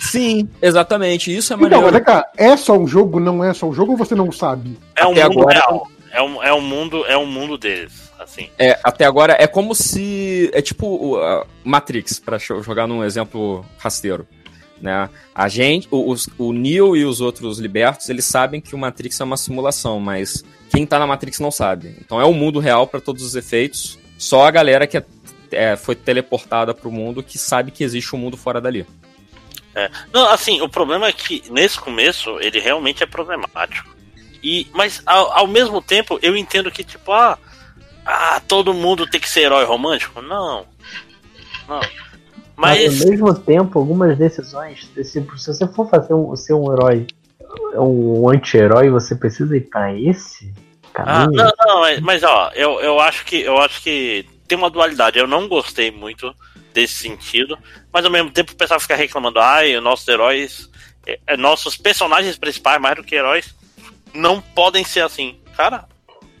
Sim, 0.00 0.48
exatamente. 0.62 1.34
Isso 1.34 1.52
é 1.52 1.56
Então, 1.56 1.68
maneiro. 1.80 1.84
mas 1.92 1.94
é 1.94 2.04
cá, 2.04 2.26
é 2.36 2.56
só 2.56 2.74
um 2.76 2.86
jogo, 2.86 3.20
não 3.20 3.42
é 3.44 3.52
só 3.52 3.66
um 3.66 3.72
jogo 3.74 3.92
ou 3.92 3.98
você 3.98 4.14
não 4.14 4.30
sabe? 4.32 4.78
É 4.96 5.04
um 5.06 5.12
Até 5.12 5.24
mundo 5.28 5.40
agora- 5.40 5.58
real. 5.58 5.88
É 6.10 6.22
um, 6.22 6.42
é 6.42 6.54
um 6.54 6.60
mundo, 6.62 7.04
é 7.06 7.18
um 7.18 7.26
mundo 7.26 7.58
deles, 7.58 8.10
assim. 8.18 8.48
É, 8.58 8.78
até 8.82 9.04
agora 9.04 9.36
é 9.38 9.46
como 9.46 9.74
se. 9.74 10.50
É 10.54 10.62
tipo 10.62 11.16
a 11.18 11.46
Matrix, 11.62 12.18
pra 12.18 12.38
cho- 12.38 12.62
jogar 12.62 12.86
num 12.86 13.04
exemplo 13.04 13.62
rasteiro. 13.76 14.26
Né? 14.80 15.08
A 15.34 15.48
gente, 15.48 15.88
o, 15.90 16.10
os- 16.10 16.28
o 16.38 16.52
Neo 16.52 16.96
e 16.96 17.04
os 17.04 17.20
outros 17.20 17.58
libertos, 17.58 18.08
eles 18.08 18.24
sabem 18.24 18.60
que 18.60 18.74
o 18.74 18.78
Matrix 18.78 19.20
é 19.20 19.24
uma 19.24 19.36
simulação, 19.36 19.98
mas 19.98 20.44
quem 20.70 20.86
tá 20.86 20.98
na 20.98 21.06
Matrix 21.06 21.40
não 21.40 21.50
sabe. 21.50 21.96
Então 22.00 22.20
é 22.20 22.24
o 22.24 22.32
mundo 22.32 22.58
real 22.60 22.86
pra 22.86 23.00
todos 23.00 23.22
os 23.22 23.34
efeitos. 23.34 23.98
Só 24.16 24.46
a 24.46 24.50
galera 24.50 24.86
que 24.86 24.96
é- 24.98 25.04
é, 25.50 25.76
foi 25.76 25.94
teleportada 25.94 26.72
pro 26.74 26.90
mundo 26.92 27.22
que 27.22 27.38
sabe 27.38 27.70
que 27.70 27.82
existe 27.82 28.14
um 28.14 28.18
mundo 28.18 28.36
fora 28.36 28.60
dali. 28.60 28.86
Não, 30.12 30.28
assim, 30.30 30.60
o 30.60 30.68
problema 30.68 31.06
é 31.06 31.12
que 31.12 31.42
nesse 31.50 31.78
começo 31.78 32.38
ele 32.40 32.58
realmente 32.58 33.02
é 33.02 33.06
problemático. 33.06 33.88
E, 34.42 34.66
mas 34.72 35.00
ao, 35.06 35.30
ao 35.38 35.46
mesmo 35.46 35.80
tempo 35.80 36.18
eu 36.20 36.36
entendo 36.36 36.68
que, 36.70 36.82
tipo, 36.82 37.12
ah, 37.12 37.38
ah, 38.04 38.40
todo 38.48 38.74
mundo 38.74 39.06
tem 39.06 39.20
que 39.20 39.28
ser 39.28 39.42
herói 39.42 39.64
romântico? 39.64 40.20
Não. 40.20 40.66
Não. 41.68 41.80
Mas, 42.58 43.02
ao 43.02 43.08
mesmo 43.08 43.32
tempo, 43.34 43.78
algumas 43.78 44.18
decisões, 44.18 44.90
se, 44.96 45.04
se 45.04 45.20
você 45.20 45.66
for 45.68 45.88
fazer 45.88 46.12
um, 46.12 46.34
ser 46.34 46.54
um 46.54 46.72
herói, 46.72 47.06
um 47.76 48.28
anti-herói, 48.28 48.90
você 48.90 49.14
precisa 49.14 49.56
ir 49.56 49.60
pra 49.70 49.94
esse 49.94 50.52
Ah, 50.92 51.22
caminho. 51.22 51.30
não, 51.30 51.52
não, 51.56 51.80
mas, 51.82 52.00
mas, 52.00 52.22
ó, 52.24 52.50
eu, 52.56 52.80
eu 52.80 52.98
acho 52.98 53.24
que 53.24 53.40
eu 53.42 53.58
acho 53.58 53.80
que 53.80 54.26
tem 54.48 54.58
uma 54.58 54.70
dualidade. 54.70 55.20
Eu 55.20 55.28
não 55.28 55.46
gostei 55.46 55.92
muito 55.92 56.34
desse 56.74 56.94
sentido, 56.94 57.56
mas 57.92 58.04
ao 58.04 58.10
mesmo 58.10 58.32
tempo 58.32 58.52
o 58.52 58.56
pessoal 58.56 58.80
fica 58.80 58.96
reclamando, 58.96 59.38
ai, 59.38 59.76
os 59.76 59.82
nossos 59.82 60.08
heróis, 60.08 60.68
é, 61.06 61.20
é, 61.28 61.36
nossos 61.36 61.76
personagens 61.76 62.36
principais, 62.36 62.80
mais 62.80 62.96
do 62.96 63.04
que 63.04 63.14
heróis, 63.14 63.54
não 64.12 64.40
podem 64.40 64.82
ser 64.82 65.02
assim. 65.02 65.38
Cara, 65.56 65.84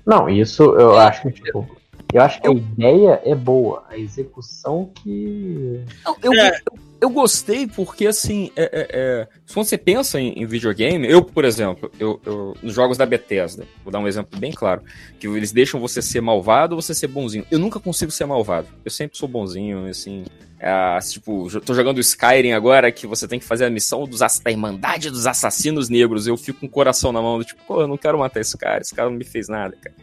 Não, 0.04 0.28
isso 0.28 0.64
eu 0.64 0.98
acho 0.98 1.22
que, 1.22 1.30
tipo, 1.30 1.77
eu 2.12 2.22
acho 2.22 2.40
que 2.40 2.48
a 2.48 2.52
ideia 2.52 3.20
é 3.24 3.34
boa, 3.34 3.84
a 3.88 3.96
execução 3.98 4.90
que. 5.02 5.80
Não, 6.04 6.16
eu, 6.22 6.32
É. 6.34 6.48
eu, 6.66 6.78
eu 7.02 7.10
gostei 7.10 7.66
porque, 7.66 8.06
assim, 8.06 8.50
é, 8.56 8.62
é, 8.64 8.88
é, 8.90 9.28
se 9.46 9.54
você 9.54 9.76
pensa 9.78 10.18
em, 10.20 10.32
em 10.42 10.46
videogame, 10.46 11.08
eu, 11.08 11.22
por 11.22 11.44
exemplo, 11.44 11.90
eu, 12.00 12.20
eu- 12.26 12.56
nos 12.62 12.74
jogos 12.74 12.96
da 12.98 13.06
Bethesda, 13.06 13.64
vou 13.84 13.92
dar 13.92 14.00
um 14.00 14.08
exemplo 14.08 14.38
bem 14.40 14.50
claro, 14.52 14.82
que 15.20 15.26
eles 15.28 15.52
deixam 15.52 15.78
você 15.80 16.00
ser 16.02 16.20
malvado 16.20 16.74
ou 16.74 16.82
você 16.82 16.94
ser 16.94 17.06
bonzinho. 17.08 17.44
Eu 17.50 17.58
nunca 17.58 17.78
consigo 17.78 18.10
ser 18.10 18.24
malvado. 18.26 18.66
Eu 18.84 18.90
sempre 18.90 19.16
sou 19.18 19.28
bonzinho, 19.28 19.86
assim. 19.86 20.24
é, 20.58 20.98
tipo, 21.08 21.46
tô 21.60 21.72
jogando 21.72 22.00
Skyrim 22.00 22.50
agora, 22.52 22.90
que 22.90 23.06
você 23.06 23.28
tem 23.28 23.38
que 23.38 23.44
fazer 23.44 23.64
a 23.66 23.70
missão 23.70 24.04
dos, 24.04 24.18
da 24.42 24.50
Irmandade 24.50 25.08
dos 25.08 25.24
Assassinos 25.24 25.88
Negros. 25.88 26.26
Eu 26.26 26.36
fico 26.36 26.58
com 26.60 26.66
o 26.66 26.70
coração 26.70 27.12
na 27.12 27.22
mão, 27.22 27.38
do 27.38 27.44
tipo, 27.44 27.60
pô, 27.64 27.80
eu 27.82 27.86
não 27.86 27.96
quero 27.96 28.18
matar 28.18 28.40
esse 28.40 28.56
cara, 28.58 28.80
esse 28.80 28.92
cara 28.92 29.08
não 29.08 29.16
me 29.16 29.24
fez 29.24 29.46
nada, 29.48 29.76
cara. 29.80 29.94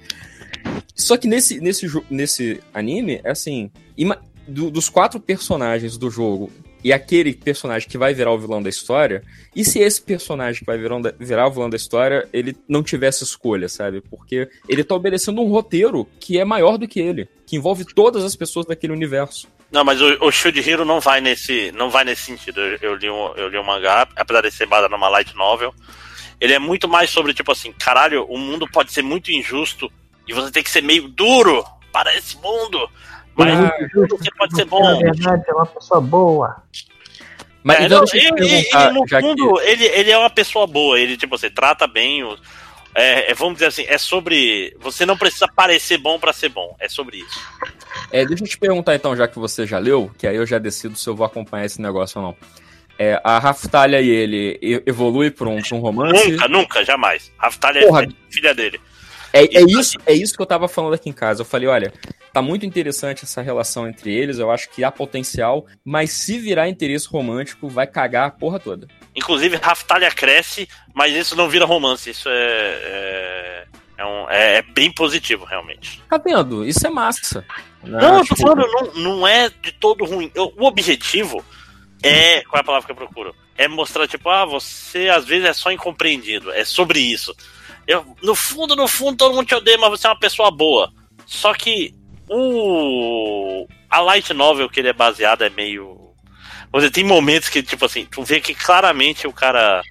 Só 0.96 1.18
que 1.18 1.28
nesse, 1.28 1.60
nesse, 1.60 1.88
nesse 2.10 2.62
anime, 2.74 3.20
é 3.24 3.32
assim, 3.32 3.70
do- 4.48 4.70
dos 4.70 4.90
quatro 4.90 5.20
personagens 5.20 5.98
do 5.98 6.10
jogo 6.10 6.52
e 6.84 6.94
aquele 6.94 7.34
personagem 7.34 7.90
que 7.90 7.98
vai 7.98 8.14
virar 8.14 8.32
o 8.32 8.38
vilão 8.38 8.62
da 8.62 8.70
história, 8.70 9.24
e 9.56 9.66
se 9.66 9.80
esse 9.80 10.00
personagem 10.00 10.60
que 10.60 10.66
vai 10.68 10.78
virar, 10.78 11.00
virar 11.20 11.48
o 11.48 11.52
vilão 11.52 11.68
da 11.68 11.76
história, 11.76 12.30
ele 12.32 12.56
não 12.70 12.84
tivesse 12.84 13.24
escolha, 13.24 13.68
sabe? 13.68 14.02
Porque 14.02 14.48
ele 14.70 14.84
tá 14.84 14.94
obedecendo 14.94 15.42
um 15.42 15.50
roteiro 15.50 16.08
que 16.20 16.40
é 16.40 16.46
maior 16.46 16.78
do 16.78 16.88
que 16.88 17.00
ele, 17.00 17.28
que 17.48 17.56
envolve 17.56 17.84
todas 17.86 18.24
as 18.24 18.36
pessoas 18.36 18.68
daquele 18.68 18.94
universo. 18.94 19.48
Não, 19.72 19.84
mas 19.84 20.00
o, 20.00 20.06
o 20.06 20.30
Hero 20.64 20.86
não 20.86 21.00
vai 21.00 21.20
nesse, 21.22 21.72
não 21.72 21.90
vai 21.90 22.04
nesse 22.06 22.22
sentido. 22.22 22.62
Eu, 22.62 22.78
eu 22.92 22.96
li 22.96 23.10
um, 23.10 23.34
eu 23.36 23.50
li 23.50 23.58
um 23.58 23.64
mangá, 23.64 24.08
apesar 24.16 24.42
de 24.42 24.52
ser 24.52 24.68
baseado 24.68 24.92
numa 24.92 25.10
light 25.10 25.36
novel. 25.36 25.74
Ele 26.40 26.54
é 26.54 26.60
muito 26.60 26.88
mais 26.88 27.10
sobre, 27.10 27.34
tipo 27.34 27.52
assim, 27.52 27.74
caralho, 27.74 28.26
o 28.26 28.38
mundo 28.38 28.68
pode 28.72 28.94
ser 28.94 29.02
muito 29.02 29.32
injusto 29.32 29.92
e 30.28 30.34
você 30.34 30.52
tem 30.52 30.64
que 30.64 30.70
ser 30.70 30.82
meio 30.82 31.08
duro 31.08 31.64
para 31.92 32.14
esse 32.16 32.36
mundo 32.38 32.90
Mas 33.36 33.54
Ah, 33.60 33.72
você 34.10 34.32
pode 34.38 34.56
ser 34.56 34.66
bom. 34.66 34.82
Na 34.84 34.98
verdade, 34.98 35.44
é 35.48 35.54
uma 35.54 35.66
pessoa 35.66 36.00
boa. 36.02 36.64
Mas 37.64 37.80
É, 37.80 37.84
então 37.86 38.00
não, 38.02 38.08
ele, 38.14 38.46
ele, 38.56 38.94
no 38.94 39.08
já 39.08 39.20
que- 39.22 39.28
fundo, 39.28 39.60
ele, 39.62 39.86
ele 39.86 40.12
é 40.12 40.18
uma 40.18 40.30
pessoa 40.30 40.66
boa, 40.68 41.00
ele, 41.00 41.18
tipo, 41.18 41.38
você 41.38 41.50
trata 41.50 41.86
bem 41.88 42.24
os. 42.24 42.40
É, 42.98 43.32
é, 43.32 43.34
vamos 43.34 43.56
dizer 43.56 43.66
assim, 43.66 43.84
é 43.90 43.98
sobre. 43.98 44.74
Você 44.80 45.06
não 45.06 45.18
precisa 45.18 45.48
parecer 45.54 45.98
bom 45.98 46.18
pra 46.18 46.32
ser 46.32 46.48
bom. 46.50 46.76
É 46.80 46.88
sobre 46.88 47.18
isso. 47.18 47.40
É, 48.12 48.24
deixa 48.26 48.44
eu 48.44 48.48
te 48.48 48.58
perguntar 48.58 48.96
então, 48.96 49.16
já 49.18 49.28
que 49.28 49.38
você 49.38 49.66
já 49.68 49.80
leu, 49.80 50.10
que 50.18 50.26
aí 50.28 50.36
eu 50.38 50.46
já 50.46 50.58
decido 50.60 50.96
se 50.96 51.10
eu 51.10 51.16
vou 51.16 51.26
acompanhar 51.26 51.66
esse 51.66 51.82
negócio 51.82 52.22
ou 52.22 52.28
não. 52.28 52.36
É, 52.98 53.20
a 53.22 53.38
Raftalha 53.38 54.00
e 54.00 54.08
ele 54.10 54.82
evolui 54.86 55.30
para 55.30 55.50
um, 55.50 55.60
um 55.74 55.80
romance. 55.80 56.32
Nunca, 56.32 56.48
nunca, 56.48 56.86
jamais. 56.86 57.30
Raftalha 57.38 57.86
Porra. 57.86 58.04
é 58.04 58.08
filha 58.30 58.54
dele. 58.56 58.80
É, 59.38 59.58
é 59.58 59.62
isso, 59.68 59.98
é 60.06 60.14
isso 60.14 60.36
que 60.36 60.42
eu 60.42 60.46
tava 60.46 60.68
falando 60.68 60.94
aqui 60.94 61.10
em 61.10 61.14
casa. 61.14 61.42
Eu 61.42 61.46
falei, 61.46 61.68
olha, 61.68 61.94
tá 62.32 62.42
muito 62.42 62.66
interessante 62.66 63.24
essa 63.26 63.42
relação 63.42 63.88
entre 63.88 64.14
eles, 64.14 64.40
eu 64.40 64.50
acho 64.50 64.70
que 64.70 64.84
há 64.84 64.92
potencial, 64.92 65.66
mas 65.84 66.12
se 66.12 66.38
virar 66.40 66.70
interesse 66.70 67.08
romântico, 67.08 67.68
vai 67.68 67.86
cagar 67.88 68.28
a 68.28 68.32
porra 68.32 68.60
toda. 68.60 68.88
Inclusive, 69.16 69.58
Raftalha 69.58 70.10
cresce, 70.12 70.68
mas 70.94 71.14
isso 71.14 71.36
não 71.36 71.50
vira 71.50 71.66
romance. 71.66 72.10
Isso 72.10 72.30
é. 72.30 72.34
É, 72.36 73.66
é 73.98 74.06
um- 74.06 74.30
é- 74.30 74.58
é 74.58 74.62
bem 74.62 74.92
positivo, 74.92 75.46
realmente. 75.46 76.02
Tá 76.10 76.18
vendo? 76.18 76.66
Isso 76.66 76.86
é 76.86 76.90
massa. 76.90 77.46
né? 77.84 78.02
Não, 78.02 78.18
eu 78.20 78.26
tô 78.26 78.36
Tipo, 78.36 78.48
falando, 78.48 78.68
não, 78.68 78.94
não 79.20 79.28
é 79.28 79.50
de 79.50 79.72
todo 79.74 80.04
ruim. 80.06 80.32
Eu- 80.36 80.54
o 80.58 80.66
objetivo 80.66 81.44
é. 82.04 82.42
Qual 82.44 82.58
é 82.58 82.62
a 82.62 82.64
palavra 82.64 82.86
que 82.86 82.92
eu 82.92 82.96
procuro? 82.96 83.34
É 83.58 83.68
mostrar, 83.68 84.08
tipo, 84.08 84.28
ah, 84.30 84.44
você 84.46 85.08
às 85.08 85.24
vezes 85.26 85.48
é 85.48 85.54
só 85.54 85.72
incompreendido. 85.72 86.52
É 86.52 86.66
sobre 86.66 87.00
isso. 87.00 87.34
Eu, 87.88 88.06
no 88.22 88.36
fundo, 88.36 88.76
no 88.76 88.88
fundo, 88.88 89.18
todo 89.18 89.36
mundo 89.36 89.46
te 89.46 89.56
odeia, 89.56 89.78
mas 89.78 89.92
você 89.92 90.08
é 90.08 90.10
uma 90.10 90.20
pessoa 90.20 90.50
boa. 90.50 90.92
Só 91.26 91.54
que 91.54 91.94
o. 92.30 93.68
A 93.90 94.02
Light 94.02 94.34
Novel 94.34 94.70
que 94.70 94.80
ele 94.80 94.90
é 94.90 94.94
baseado 94.94 95.44
é 95.44 95.50
meio. 95.50 95.96
Dizer, 96.74 96.92
tem 96.92 97.06
momentos 97.06 97.48
que, 97.48 97.64
tipo 97.64 97.86
assim, 97.86 98.06
tu 98.06 98.22
vê 98.24 98.42
que 98.42 98.54
claramente 98.54 99.28
o 99.28 99.32
cara 99.32 99.82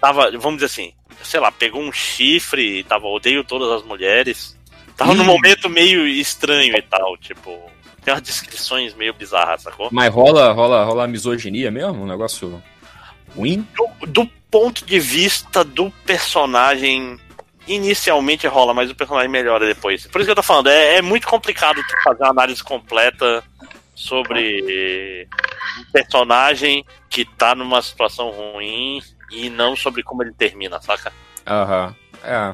tava, 0.00 0.30
vamos 0.38 0.60
dizer 0.60 0.66
assim, 0.66 0.92
sei 1.22 1.40
lá, 1.40 1.50
pegou 1.50 1.82
um 1.82 1.90
chifre 1.90 2.78
e 2.78 2.84
tava, 2.84 3.06
odeio 3.06 3.42
todas 3.42 3.70
as 3.72 3.82
mulheres. 3.82 4.56
Tava 4.96 5.14
num 5.14 5.24
Ih. 5.24 5.26
momento 5.26 5.68
meio 5.68 6.06
estranho 6.06 6.76
e 6.76 6.82
tal, 6.82 7.16
tipo. 7.16 7.58
Tem 8.04 8.14
umas 8.14 8.22
descrições 8.22 8.94
meio 8.94 9.12
bizarras, 9.12 9.62
sacou? 9.62 9.88
Mas 9.90 10.12
rola, 10.12 10.52
rola, 10.52 10.84
rola 10.84 11.08
misoginia 11.08 11.70
mesmo? 11.70 12.04
Um 12.04 12.06
negócio 12.06 12.62
ruim? 13.34 13.66
Do, 13.76 14.06
do 14.06 14.26
ponto 14.50 14.84
de 14.84 14.98
vista 14.98 15.64
do 15.64 15.90
personagem, 16.06 17.18
inicialmente 17.68 18.46
rola, 18.46 18.72
mas 18.74 18.90
o 18.90 18.94
personagem 18.94 19.30
melhora 19.30 19.66
depois. 19.66 20.06
Por 20.06 20.20
isso 20.20 20.26
que 20.26 20.30
eu 20.32 20.36
tô 20.36 20.42
falando, 20.42 20.68
é, 20.68 20.96
é 20.96 21.02
muito 21.02 21.26
complicado 21.26 21.80
tu 21.86 22.02
fazer 22.02 22.22
uma 22.22 22.30
análise 22.30 22.62
completa 22.62 23.42
sobre 23.94 25.28
um 25.80 25.92
personagem 25.92 26.84
que 27.10 27.24
tá 27.24 27.54
numa 27.54 27.82
situação 27.82 28.30
ruim 28.30 29.00
e 29.30 29.50
não 29.50 29.74
sobre 29.76 30.02
como 30.02 30.22
ele 30.22 30.32
termina, 30.32 30.80
saca? 30.80 31.12
Aham. 31.46 31.94
É. 32.22 32.52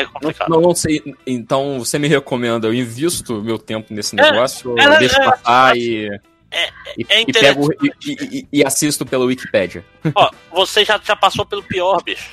É 0.00 0.04
complicado. 0.06 0.48
Não, 0.48 0.60
não 0.60 0.74
sei. 0.74 1.02
Então 1.26 1.78
você 1.78 1.98
me 1.98 2.08
recomenda, 2.08 2.66
eu 2.66 2.74
invisto 2.74 3.42
meu 3.42 3.58
tempo 3.58 3.92
nesse 3.92 4.16
negócio, 4.16 4.70
ou 4.70 4.78
é, 4.78 4.86
eu 4.86 4.98
deixo 4.98 5.20
é, 5.20 5.24
passar 5.24 5.76
e. 5.76 6.08
é 6.50 6.70
e, 6.96 7.06
e 7.10 7.20
interessante. 7.22 7.30
pego 7.32 7.68
e, 7.82 8.10
e- 8.10 8.38
e- 8.38 8.48
e 8.60 8.64
assisto 8.64 9.04
pela 9.04 9.24
Wikipédia. 9.26 9.84
Ó, 10.14 10.30
você 10.50 10.84
já, 10.84 10.98
já 11.04 11.14
passou 11.14 11.44
pelo 11.44 11.62
pior, 11.62 12.02
bicho. 12.02 12.30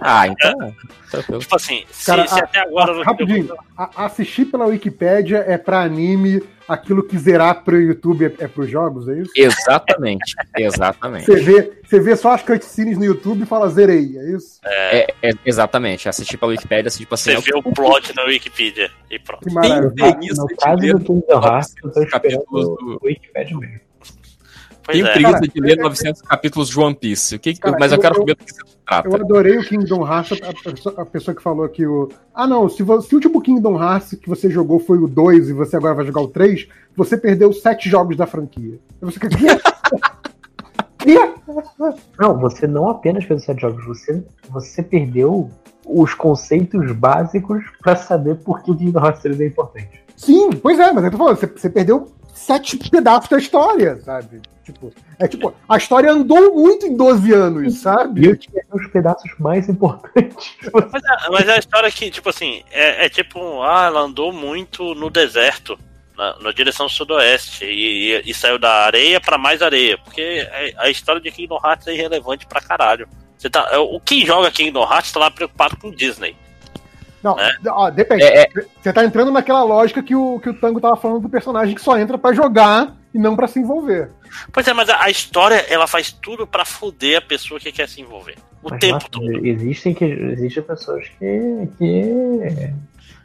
Ah, 0.00 0.26
então. 0.28 0.74
tranquilo. 1.10 1.40
Tipo 1.40 1.56
assim, 1.56 1.84
se, 1.90 2.06
Cara, 2.06 2.26
se 2.26 2.34
a- 2.40 2.44
até 2.44 2.60
agora 2.60 2.92
você. 2.94 3.02
Rapidinho, 3.04 3.54
a- 3.76 4.04
assistir 4.06 4.44
pela 4.46 4.66
Wikipédia 4.66 5.44
é 5.46 5.56
pra 5.58 5.80
anime, 5.82 6.42
aquilo 6.68 7.02
que 7.02 7.16
zerar 7.18 7.62
pro 7.64 7.80
YouTube 7.80 8.24
é, 8.26 8.44
é 8.44 8.48
pros 8.48 8.68
jogos, 8.70 9.08
é 9.08 9.18
isso? 9.20 9.30
Exatamente. 9.36 10.34
Exatamente. 10.56 11.26
Você 11.26 11.36
vê, 11.36 11.72
você 11.84 12.00
vê 12.00 12.16
só 12.16 12.32
as 12.32 12.42
cutscenes 12.42 12.98
no 12.98 13.04
YouTube 13.04 13.42
e 13.42 13.46
fala 13.46 13.68
zerei, 13.68 14.18
é 14.18 14.30
isso? 14.36 14.60
É, 14.64 15.14
é- 15.22 15.32
exatamente. 15.44 16.08
Assistir 16.08 16.36
pela 16.36 16.50
Wikipédia, 16.52 16.88
assim, 16.88 17.00
tipo 17.00 17.14
assim. 17.14 17.34
Você 17.34 17.52
vê 17.52 17.56
o 17.58 17.62
plot 17.62 18.14
na 18.16 18.24
Wikipedia 18.24 18.90
e 19.10 19.18
pronto. 19.18 19.46
Que 19.48 19.54
maravilha. 19.54 19.90
Tem 19.94 20.10
preguiça 20.12 20.42
no 20.42 20.48
de 20.48 20.56
caso 20.56 20.76
do 20.76 21.00
Kingdom 21.04 21.42
Hearts, 21.46 21.74
eu 21.82 21.90
tô 21.90 22.00
900 22.00 22.10
capítulos 22.10 22.44
esperando 22.68 22.76
do- 22.76 22.98
o 23.02 23.06
Wikipedia 23.06 23.56
mesmo. 23.58 23.85
Pois 24.86 24.96
Tenho 24.98 25.08
é. 25.08 25.12
preguiça 25.12 25.32
Cara, 25.40 25.48
de 25.48 25.60
ler 25.60 25.78
eu- 25.78 25.82
900 25.84 26.22
capítulos 26.22 26.68
de 26.68 26.78
One 26.80 26.94
Piece. 26.94 27.34
O 27.34 27.38
que, 27.40 27.54
Cara, 27.58 27.76
mas 27.78 27.90
eu, 27.90 27.96
eu- 27.98 28.02
quero 28.02 28.14
saber 28.14 28.34
do 28.36 28.44
que 28.44 28.52
se 28.54 28.60
trata. 28.86 29.08
Eu 29.08 29.14
adorei 29.16 29.58
o 29.58 29.64
Kingdom 29.64 30.06
Hearts, 30.06 30.40
a, 30.40 30.50
a 30.50 30.72
pessoa, 30.72 30.94
a 30.98 31.04
pessoa 31.04 31.34
que 31.34 31.42
falou 31.42 31.68
que 31.68 31.84
o. 31.84 32.08
Ah, 32.32 32.46
não, 32.46 32.68
se, 32.68 32.76
se 32.76 32.82
o 32.84 33.14
último 33.16 33.42
Kingdom 33.42 33.82
Hearts 33.82 34.16
que 34.20 34.28
você 34.28 34.48
jogou 34.48 34.78
foi 34.78 34.98
o 34.98 35.08
2 35.08 35.48
e 35.48 35.52
você 35.52 35.76
agora 35.76 35.94
vai 35.94 36.06
jogar 36.06 36.20
o 36.20 36.28
3, 36.28 36.68
você 36.96 37.16
perdeu 37.16 37.52
sete 37.52 37.88
jogos 37.90 38.16
da 38.16 38.26
franquia. 38.26 38.78
Você 39.00 39.18
quer? 39.18 39.28
Não, 42.18 42.38
você 42.38 42.66
não 42.66 42.88
apenas 42.88 43.24
fez 43.24 43.40
os 43.40 43.46
sete 43.46 43.60
jogos, 43.60 43.84
você, 43.84 44.24
você 44.50 44.82
perdeu 44.82 45.48
os 45.84 46.12
conceitos 46.14 46.90
básicos 46.92 47.62
pra 47.80 47.94
saber 47.94 48.36
por 48.36 48.60
que 48.62 48.72
o 48.72 48.76
Kingdom 48.76 48.98
Hearts 49.04 49.22
3 49.22 49.40
é 49.40 49.46
importante. 49.46 50.02
Sim, 50.16 50.50
pois 50.50 50.80
é, 50.80 50.90
mas 50.92 51.04
eu 51.04 51.10
tô 51.12 51.16
falando, 51.18 51.36
você, 51.36 51.46
você 51.46 51.70
perdeu 51.70 52.08
sete 52.34 52.76
pedaços 52.90 53.30
da 53.30 53.38
história, 53.38 54.00
sabe? 54.02 54.40
Tipo, 54.66 54.92
é 55.20 55.28
tipo, 55.28 55.54
a 55.68 55.76
história 55.76 56.10
andou 56.10 56.52
muito 56.52 56.86
em 56.86 56.96
12 56.96 57.32
anos, 57.32 57.72
E 57.72 57.78
sabe? 57.78 58.26
eu 58.26 58.36
tinha 58.36 58.62
os 58.72 58.86
pedaços 58.88 59.30
mais 59.38 59.68
importantes. 59.68 60.56
Mas 60.92 61.02
é, 61.04 61.30
mas 61.30 61.48
é 61.48 61.52
a 61.54 61.58
história 61.58 61.90
que, 61.90 62.10
tipo 62.10 62.28
assim, 62.28 62.62
é, 62.72 63.06
é 63.06 63.08
tipo, 63.08 63.62
ah, 63.62 63.84
ela 63.86 64.00
andou 64.00 64.32
muito 64.32 64.92
no 64.96 65.08
deserto, 65.08 65.78
na, 66.18 66.36
na 66.40 66.50
direção 66.52 66.88
sudoeste, 66.88 67.64
e, 67.64 68.16
e- 68.16 68.22
e 68.30 68.34
saiu 68.34 68.58
da 68.58 68.72
areia 68.86 69.20
pra 69.20 69.38
mais 69.38 69.62
areia, 69.62 69.96
porque 69.98 70.44
a, 70.76 70.82
a 70.86 70.90
história 70.90 71.20
de 71.20 71.30
Kingdom 71.30 71.60
Hearts 71.64 71.86
é 71.86 71.94
irrelevante 71.94 72.44
pra 72.46 72.60
caralho. 72.60 73.08
Você 73.38 73.48
tá, 73.48 73.68
é, 73.70 73.78
o 73.78 74.00
quem 74.00 74.26
joga 74.26 74.50
Kingdom 74.50 74.82
Hearts 74.82 75.12
tá 75.12 75.20
lá 75.20 75.30
preocupado 75.30 75.76
com 75.76 75.90
Disney. 75.92 76.34
Não, 77.22 77.38
É. 77.38 77.56
ó, 77.68 77.88
depende. 77.90 78.22
É, 78.24 78.42
é. 78.42 78.48
Você 78.82 78.92
tá 78.92 79.04
entrando 79.04 79.30
naquela 79.30 79.62
lógica 79.62 80.02
que 80.02 80.14
o, 80.16 80.40
que 80.40 80.48
o 80.50 80.54
Tango 80.54 80.80
tava 80.80 80.96
falando 80.96 81.20
do 81.20 81.28
personagem 81.28 81.74
que 81.74 81.80
só 81.80 81.96
entra 81.98 82.16
pra 82.18 82.32
jogar 82.32 82.94
e 83.12 83.18
não 83.18 83.34
pra 83.36 83.46
se 83.48 83.58
envolver. 83.58 84.10
Pois 84.52 84.66
é, 84.66 84.72
mas 84.72 84.88
a, 84.88 85.04
a 85.04 85.10
história, 85.10 85.64
ela 85.68 85.86
faz 85.86 86.12
tudo 86.12 86.46
pra 86.46 86.64
foder 86.64 87.18
a 87.18 87.20
pessoa 87.20 87.58
que 87.60 87.70
quer 87.72 87.88
se 87.88 88.00
envolver. 88.00 88.36
O 88.62 88.70
Mas, 88.70 88.80
tempo 88.80 88.94
nossa, 88.94 89.08
todo. 89.10 89.46
Existem, 89.46 89.94
que, 89.94 90.04
existem 90.04 90.62
pessoas 90.62 91.06
que, 91.18 91.68
que, 91.78 92.72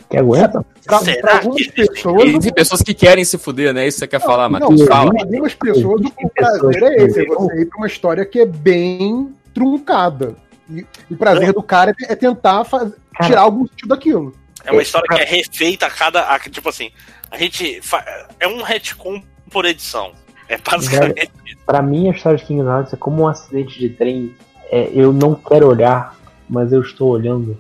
que 0.10 0.18
aguentam. 0.18 0.64
Pra, 0.86 1.00
Será 1.00 1.22
pra 1.22 1.38
algumas 1.38 1.66
que 1.66 1.72
pessoas. 1.72 2.30
E 2.30 2.40
tem 2.40 2.54
pessoas 2.54 2.82
que 2.82 2.94
querem 2.94 3.24
se 3.26 3.38
fuder, 3.38 3.74
né? 3.74 3.88
Isso 3.88 3.96
que 3.98 4.00
você 4.02 4.08
quer 4.08 4.20
falar, 4.20 4.50
não, 4.50 4.60
Matheus. 4.70 4.88
Fala. 4.88 5.12
algumas 5.20 5.54
pessoas 5.56 6.02
o 6.02 6.04
Existem 6.04 6.30
prazer 6.30 6.84
é 6.84 7.04
esse, 7.04 7.22
é 7.22 7.26
você 7.26 7.62
ir 7.62 7.66
pra 7.66 7.78
uma 7.78 7.88
história 7.88 8.26
que 8.26 8.40
é 8.40 8.46
bem 8.46 9.34
truncada. 9.54 10.36
E, 10.70 10.86
e 11.10 11.14
o 11.14 11.18
prazer 11.18 11.54
do 11.54 11.64
cara 11.64 11.92
é, 12.08 12.14
é 12.14 12.16
tentar 12.16 12.66
tirar 13.24 13.42
algum 13.42 13.68
sentido 13.68 13.90
daquilo. 13.90 14.34
É 14.64 14.72
uma 14.72 14.82
história 14.82 15.08
que 15.08 15.22
é 15.22 15.26
refeita 15.26 15.88
a 15.88 15.90
cada. 15.90 16.22
a- 16.22 16.40
tipo 16.40 16.70
assim, 16.70 16.92
a 17.32 17.38
gente. 17.38 17.82
fa- 17.82 18.06
é 18.40 18.48
um 18.48 18.62
retcon 18.62 19.24
por 19.50 19.66
edição. 19.66 20.12
É 20.54 20.58
basicamente 20.58 21.32
isso. 21.46 21.58
Pra 21.66 21.82
mim, 21.82 22.10
a 22.10 22.12
história 22.12 22.38
de 22.38 22.44
Kingdom 22.46 22.70
Hearts 22.70 22.94
é 22.94 22.98
como 22.98 23.24
um 23.24 23.28
acidente 23.28 23.80
de 23.80 23.90
trem. 23.90 24.34
É, 24.70 24.90
eu 24.94 25.12
não 25.14 25.34
quero 25.36 25.68
olhar, 25.68 26.16
mas 26.50 26.72
eu 26.74 26.82
estou 26.82 27.10
olhando 27.10 27.58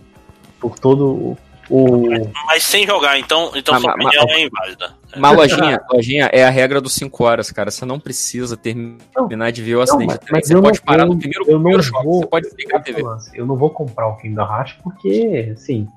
por 0.59 0.77
todo 0.79 1.05
o. 1.07 1.37
o- 1.69 2.09
Mas 2.45 2.63
sem 2.63 2.85
jogar, 2.85 3.17
então, 3.19 3.51
então 3.55 3.73
Ah, 3.75 3.79
sua 3.79 3.89
ma- 3.89 3.93
opinião 3.95 4.25
é 4.29 4.43
inválida. 4.45 4.93
Mas 5.17 5.35
lojinha, 5.37 5.81
lojinha 5.91 6.29
é 6.33 6.43
a 6.45 6.49
regra 6.49 6.79
dos 6.81 6.93
5 6.93 7.23
horas, 7.25 7.51
cara. 7.51 7.69
Você 7.71 7.85
não 7.85 7.99
precisa 7.99 8.55
terminar 8.57 9.51
de 9.51 9.61
ver 9.61 9.75
o 9.75 9.81
acidente 9.81 10.07
mas- 10.07 10.19
de 10.19 10.25
trem. 10.25 10.33
mas 10.39 10.47
Você 10.47 10.55
eu 10.55 10.61
pode 10.61 10.79
não 10.79 10.85
parar 10.85 11.05
vou- 11.05 11.13
no 11.15 11.19
primeiro, 11.19 11.43
eu 11.45 11.53
não 11.53 11.59
primeiro 11.61 11.83
choque. 11.83 12.03
vou- 12.05 12.19
Você 12.21 12.27
pode 12.27 12.47
desligar 12.49 12.79
a 12.79 12.83
TV. 12.83 13.03
Eu 13.33 13.45
não 13.45 13.55
vou 13.57 13.69
comprar 13.69 14.07
o 14.07 14.17
Kingdom 14.17 14.41
Hearts 14.43 14.75
porque, 14.83 15.51
assim, 15.53 15.87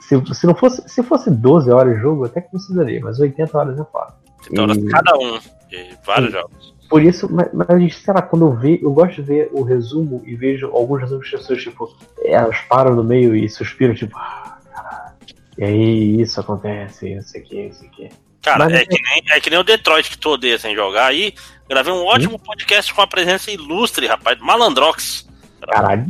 se, 0.00 0.34
se 0.34 0.46
não 0.46 0.54
fosse, 0.54 0.82
se 0.88 1.02
fosse 1.02 1.30
12 1.30 1.70
horas 1.70 1.94
de 1.96 2.00
jogo, 2.02 2.22
eu 2.22 2.26
até 2.26 2.40
consideraria, 2.42 3.00
mas 3.02 3.18
80 3.18 3.56
horas 3.58 3.78
eu 3.78 3.86
faço. 3.86 4.14
Então, 4.50 4.64
horas 4.64 4.76
E- 4.76 4.86
cada 4.86 5.16
um 5.18 5.38
de 5.70 5.96
vários 6.04 6.32
Sim. 6.32 6.38
jogos. 6.38 6.74
Por 6.88 7.02
isso, 7.02 7.32
mas, 7.32 7.48
mas, 7.52 7.96
sei 7.96 8.12
lá, 8.12 8.20
quando 8.20 8.46
eu 8.46 8.52
vejo, 8.56 8.84
eu 8.84 8.92
gosto 8.92 9.14
de 9.16 9.22
ver 9.22 9.48
o 9.52 9.62
resumo 9.62 10.22
e 10.26 10.34
vejo 10.34 10.66
alguns 10.66 11.00
resumos 11.00 11.24
de 11.26 11.36
pessoas, 11.36 11.62
tipo, 11.62 11.96
elas 12.24 12.58
param 12.68 12.96
no 12.96 13.04
meio 13.04 13.34
e 13.36 13.48
suspiram, 13.48 13.94
tipo, 13.94 14.16
ah, 14.18 14.58
caralho. 14.74 15.14
E 15.56 15.64
aí 15.64 16.20
isso 16.20 16.40
acontece, 16.40 17.12
isso 17.12 17.38
aqui, 17.38 17.60
isso 17.66 17.84
aqui. 17.84 18.08
Cara, 18.42 18.64
Mas 18.64 18.72
é 18.72 18.78
não 18.78 18.86
que, 18.86 19.02
nem, 19.02 19.22
é 19.30 19.40
que 19.40 19.50
nem 19.50 19.58
o 19.58 19.62
Detroit 19.62 20.10
que 20.10 20.18
tu 20.18 20.30
odeia 20.30 20.58
sem 20.58 20.74
jogar 20.74 21.06
aí. 21.06 21.34
Gravei 21.68 21.92
um 21.92 22.04
ótimo 22.06 22.38
podcast 22.38 22.92
com 22.92 23.02
a 23.02 23.06
presença 23.06 23.50
ilustre, 23.50 24.06
rapaz, 24.06 24.36
do 24.38 24.44
Malandrox. 24.44 25.28
Caralho. 25.60 26.06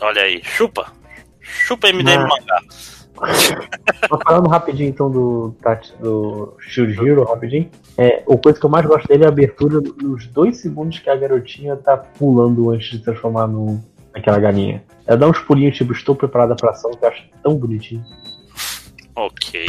Olha 0.00 0.22
aí, 0.22 0.42
chupa. 0.44 0.92
Chupa 1.40 1.88
MDM 1.88 2.22
Mas- 2.24 2.28
mangá. 2.28 2.60
Falando 4.24 4.48
rapidinho 4.48 4.88
então 4.88 5.10
do, 5.10 5.54
Tati- 5.62 5.94
do 6.00 6.54
Shield 6.60 6.98
Hero, 7.06 7.24
rapidinho. 7.24 7.70
É, 7.98 8.22
a 8.28 8.36
coisa 8.36 8.58
que 8.58 8.64
eu 8.66 8.70
mais 8.70 8.86
gosto 8.86 9.06
dele 9.08 9.24
é 9.24 9.26
a 9.26 9.30
abertura 9.30 9.80
nos 10.02 10.26
dois 10.28 10.56
segundos 10.58 10.98
que 10.98 11.10
a 11.10 11.16
garotinha 11.16 11.76
tá 11.76 11.96
pulando 11.96 12.70
antes 12.70 12.90
de 12.90 12.98
transformar 13.04 13.46
no, 13.46 13.82
naquela 14.14 14.38
galinha. 14.38 14.82
Ela 15.06 15.16
dá 15.18 15.28
uns 15.28 15.38
pulinhos, 15.40 15.76
tipo, 15.76 15.92
estou 15.92 16.14
preparada 16.14 16.54
pra 16.56 16.70
ação, 16.70 16.90
que 16.92 17.04
eu 17.04 17.08
acho 17.08 17.22
tão 17.42 17.54
bonitinho. 17.56 18.02
Ok. 19.14 19.66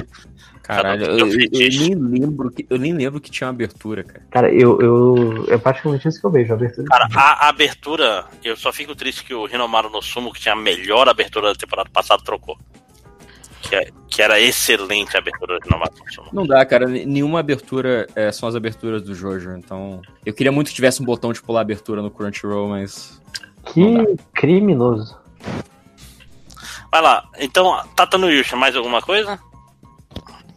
Caralho, 0.63 1.05
eu, 1.05 1.17
teu 1.17 1.27
eu- 1.27 1.49
eu 1.51 1.69
nem 1.79 1.95
lembro 1.95 2.51
que, 2.51 2.65
eu 2.69 2.77
nem 2.77 2.93
lembro 2.93 3.19
que 3.19 3.29
tinha 3.31 3.47
uma 3.47 3.53
abertura, 3.53 4.03
cara. 4.03 4.23
Cara, 4.29 4.53
eu, 4.53 4.79
eu. 4.79 5.45
É 5.49 5.57
praticamente 5.57 6.07
isso 6.07 6.21
que 6.21 6.25
eu 6.25 6.31
vejo, 6.31 6.53
a 6.53 6.55
abertura. 6.55 6.87
Cara, 6.87 7.07
a, 7.15 7.45
a 7.47 7.49
abertura, 7.49 8.25
eu 8.43 8.55
só 8.55 8.71
fico 8.71 8.95
triste 8.95 9.25
que 9.25 9.33
o 9.33 9.45
Rinomaru 9.45 9.89
no 9.89 10.01
Sumo, 10.01 10.31
que 10.31 10.39
tinha 10.39 10.53
a 10.53 10.57
melhor 10.57 11.09
abertura 11.09 11.49
da 11.49 11.55
temporada 11.55 11.89
passada, 11.91 12.23
trocou. 12.23 12.57
Que, 13.61 13.75
é- 13.75 13.91
que 14.09 14.21
era 14.21 14.39
excelente 14.39 15.15
a 15.15 15.19
abertura 15.19 15.57
no 15.69 16.11
Sumo. 16.11 16.27
Não 16.33 16.45
dá, 16.45 16.65
cara. 16.65 16.85
Nenhuma 16.87 17.39
abertura 17.39 18.07
é, 18.15 18.31
são 18.31 18.49
as 18.49 18.55
aberturas 18.55 19.01
do 19.01 19.13
Jojo. 19.15 19.51
Então, 19.51 20.01
eu 20.25 20.33
queria 20.33 20.51
muito 20.51 20.69
que 20.69 20.73
tivesse 20.75 21.01
um 21.01 21.05
botão 21.05 21.31
de 21.31 21.41
pular 21.41 21.61
abertura 21.61 22.01
no 22.01 22.11
Crunchyroll, 22.11 22.67
mas 22.69 23.21
que 23.67 23.83
criminoso. 24.33 25.17
Vai 26.91 27.01
lá, 27.01 27.29
então, 27.39 27.81
Tata 27.95 28.17
no 28.17 28.29
Yusha, 28.29 28.57
mais 28.57 28.75
alguma 28.75 29.01
coisa? 29.01 29.39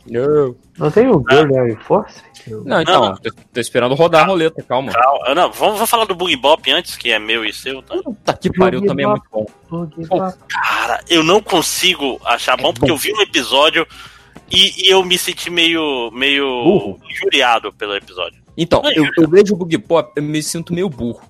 Não. 0.06 0.56
Não 0.78 0.90
tem 0.90 1.08
o 1.08 1.22
Girl 1.30 1.56
Air 1.56 1.78
Force? 1.80 2.20
Não, 2.64 2.82
então, 2.82 3.00
Não. 3.00 3.16
Tô, 3.16 3.30
tô 3.52 3.60
esperando 3.60 3.94
rodar 3.94 4.24
a 4.24 4.26
roleta, 4.26 4.62
calma. 4.62 4.92
Calma, 4.92 5.34
Não, 5.34 5.50
vamos, 5.52 5.74
vamos 5.74 5.90
falar 5.90 6.04
do 6.04 6.14
Boogie 6.14 6.36
Bop 6.36 6.70
antes, 6.70 6.96
que 6.96 7.10
é 7.10 7.18
meu 7.18 7.44
e 7.44 7.52
seu. 7.52 7.80
Tá? 7.82 7.96
Puta 8.02 8.34
que 8.34 8.52
pariu, 8.52 8.84
também 8.84 9.06
é 9.06 9.08
muito 9.08 9.24
bom. 9.32 9.46
Boogie 9.70 10.06
Pô, 10.06 10.18
Bop. 10.18 10.38
Cara, 10.48 11.00
eu 11.08 11.22
não 11.22 11.40
consigo 11.40 12.20
achar 12.24 12.56
bom, 12.56 12.72
porque 12.74 12.90
eu 12.90 12.96
vi 12.96 13.12
um 13.14 13.20
episódio 13.22 13.86
e, 14.50 14.86
e 14.86 14.90
eu 14.90 15.02
me 15.04 15.16
senti 15.16 15.48
meio, 15.48 16.10
meio 16.12 16.44
Burro. 16.44 17.00
injuriado 17.08 17.72
pelo 17.72 17.96
episódio. 17.96 18.42
Então, 18.56 18.82
Não, 18.82 18.92
eu, 18.92 19.06
eu 19.16 19.28
vejo 19.28 19.54
o 19.54 19.56
Boogie 19.56 19.78
Pop, 19.78 20.12
eu 20.14 20.22
me 20.22 20.42
sinto 20.42 20.72
meio 20.74 20.88
burro. 20.88 21.22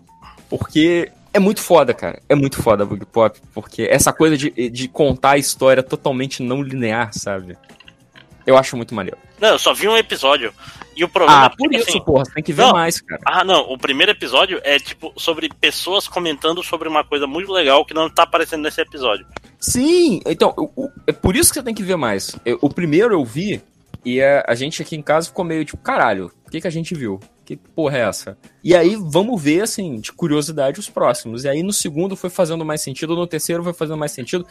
Porque 0.50 1.10
é 1.32 1.38
muito 1.38 1.60
foda, 1.60 1.94
cara. 1.94 2.20
É 2.28 2.34
muito 2.34 2.60
foda 2.62 2.84
o 2.84 2.86
Boogie 2.86 3.06
Pop. 3.06 3.38
Porque 3.54 3.82
essa 3.82 4.12
coisa 4.12 4.36
de, 4.36 4.50
de 4.68 4.88
contar 4.88 5.32
a 5.32 5.38
história 5.38 5.82
totalmente 5.82 6.42
não 6.42 6.62
linear, 6.62 7.12
sabe? 7.12 7.56
Eu 8.46 8.56
acho 8.56 8.76
muito 8.76 8.94
maneiro. 8.94 9.16
Não, 9.40 9.50
eu 9.50 9.58
só 9.58 9.72
vi 9.72 9.88
um 9.88 9.96
episódio. 9.96 10.52
E 10.96 11.02
o 11.02 11.08
problema 11.08 11.42
Ah, 11.42 11.46
é 11.52 11.56
por 11.56 11.74
isso, 11.74 11.88
assim, 11.88 12.00
porra, 12.04 12.24
tem 12.32 12.42
que 12.44 12.52
ver 12.52 12.62
não. 12.62 12.72
mais, 12.72 13.00
cara. 13.00 13.20
Ah, 13.24 13.42
não. 13.42 13.62
O 13.72 13.76
primeiro 13.76 14.12
episódio 14.12 14.60
é, 14.62 14.78
tipo, 14.78 15.12
sobre 15.16 15.48
pessoas 15.60 16.06
comentando 16.06 16.62
sobre 16.62 16.88
uma 16.88 17.02
coisa 17.02 17.26
muito 17.26 17.50
legal 17.50 17.84
que 17.84 17.92
não 17.94 18.08
tá 18.08 18.22
aparecendo 18.22 18.62
nesse 18.62 18.80
episódio. 18.80 19.26
Sim, 19.58 20.20
então, 20.26 20.54
é 21.06 21.12
por 21.12 21.34
isso 21.34 21.50
que 21.50 21.58
você 21.58 21.64
tem 21.64 21.74
que 21.74 21.82
ver 21.82 21.96
mais. 21.96 22.36
Eu- 22.44 22.58
o 22.60 22.68
primeiro 22.68 23.12
eu 23.14 23.24
vi 23.24 23.60
e 24.04 24.22
a, 24.22 24.44
a 24.46 24.54
gente 24.54 24.82
aqui 24.82 24.94
em 24.94 25.02
casa 25.02 25.28
ficou 25.28 25.44
meio 25.44 25.64
tipo, 25.64 25.78
caralho, 25.82 26.30
o 26.46 26.50
que, 26.50 26.60
que 26.60 26.66
a 26.68 26.70
gente 26.70 26.94
viu? 26.94 27.18
Que 27.44 27.56
porra 27.56 27.98
é 27.98 28.00
essa? 28.08 28.38
E 28.62 28.74
aí 28.74 28.96
vamos 28.96 29.40
ver, 29.42 29.62
assim, 29.62 30.00
de 30.00 30.10
curiosidade 30.12 30.80
os 30.80 30.88
próximos. 30.88 31.44
E 31.44 31.48
aí 31.48 31.62
no 31.62 31.72
segundo 31.74 32.16
foi 32.16 32.30
fazendo 32.30 32.64
mais 32.64 32.80
sentido, 32.80 33.14
no 33.14 33.26
terceiro 33.26 33.62
foi 33.62 33.74
fazendo 33.74 33.98
mais 33.98 34.12
sentido. 34.12 34.46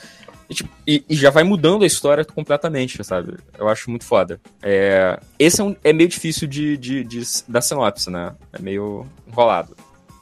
E, 0.48 0.54
tipo, 0.54 0.70
e- 0.86 1.04
e 1.10 1.16
já 1.16 1.32
vai 1.32 1.44
mudando 1.44 1.84
a 1.84 1.88
história 1.88 2.24
completamente, 2.24 3.04
sabe? 3.04 3.36
Eu 3.58 3.68
acho 3.68 3.90
muito 3.90 4.06
foda. 4.06 4.40
É, 4.62 5.20
esse 5.40 5.60
é, 5.60 5.64
um- 5.64 5.76
é 5.84 5.92
meio 5.92 6.08
difícil 6.08 6.48
de, 6.48 6.78
de, 6.78 7.04
de, 7.04 7.24
da 7.48 7.62
sinopse, 7.62 8.12
né? 8.12 8.36
É 8.52 8.62
meio 8.62 9.08
enrolado. 9.28 9.76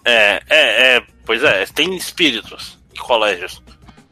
É, 0.06 0.42
é, 0.50 0.96
é. 0.98 1.04
Pois 1.26 1.44
é, 1.44 1.66
tem 1.66 1.94
espíritos 1.98 2.80
e 2.94 2.98
colégios. 3.00 3.62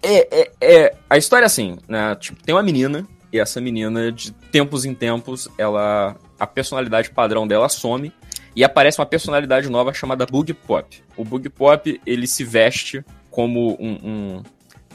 É, 0.04 0.42
é, 0.42 0.52
é, 0.62 0.96
a 1.10 1.18
história 1.18 1.46
é 1.46 1.48
assim, 1.48 1.78
né? 1.88 2.16
Tipo, 2.16 2.44
tem 2.44 2.54
uma 2.54 2.64
menina, 2.64 3.08
e 3.32 3.40
essa 3.40 3.62
menina, 3.62 4.12
de 4.12 4.32
tempos 4.34 4.84
em 4.84 4.94
tempos, 4.94 5.48
ela. 5.58 6.16
A 6.40 6.48
personalidade 6.48 7.10
padrão 7.12 7.46
dela 7.46 7.68
some. 7.68 8.14
E 8.56 8.64
aparece 8.64 9.00
uma 9.00 9.06
personalidade 9.06 9.70
nova 9.70 9.94
chamada 9.94 10.26
Bug 10.26 10.54
Pop. 10.54 11.04
O 11.16 11.24
Bug 11.24 11.48
Pop, 11.50 12.02
ele 12.06 12.28
se 12.28 12.44
veste 12.44 13.04
como 13.30 13.78
um. 13.80 13.92
um- 14.04 14.44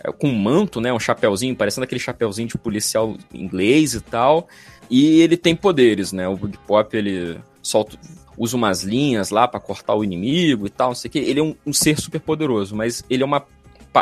é, 0.02 0.12
com 0.12 0.28
um 0.28 0.34
manto, 0.34 0.80
né? 0.80 0.92
Um 0.92 0.98
chapeuzinho, 1.00 1.56
parecendo 1.56 1.84
aquele 1.84 2.00
chapeuzinho 2.00 2.48
de 2.48 2.58
policial 2.58 3.16
inglês 3.32 3.94
e 3.94 4.00
tal. 4.00 4.48
E 4.90 5.20
ele 5.22 5.36
tem 5.36 5.56
poderes, 5.56 6.12
né? 6.12 6.28
O 6.28 6.36
Bug 6.36 6.58
Pop, 6.66 6.94
ele 6.96 7.38
solta. 7.62 7.96
Usa 8.36 8.56
umas 8.56 8.82
linhas 8.82 9.30
lá 9.30 9.46
pra 9.46 9.60
cortar 9.60 9.94
o 9.94 10.02
inimigo 10.02 10.66
e 10.66 10.70
tal, 10.70 10.88
não 10.88 10.94
sei 10.94 11.08
o 11.08 11.12
que. 11.12 11.18
Ele 11.20 11.38
é 11.40 11.42
um, 11.42 11.54
um 11.64 11.72
ser 11.72 11.98
super 12.00 12.20
poderoso, 12.20 12.74
mas 12.74 13.04
ele 13.08 13.22
é 13.22 13.26
uma 13.26 13.42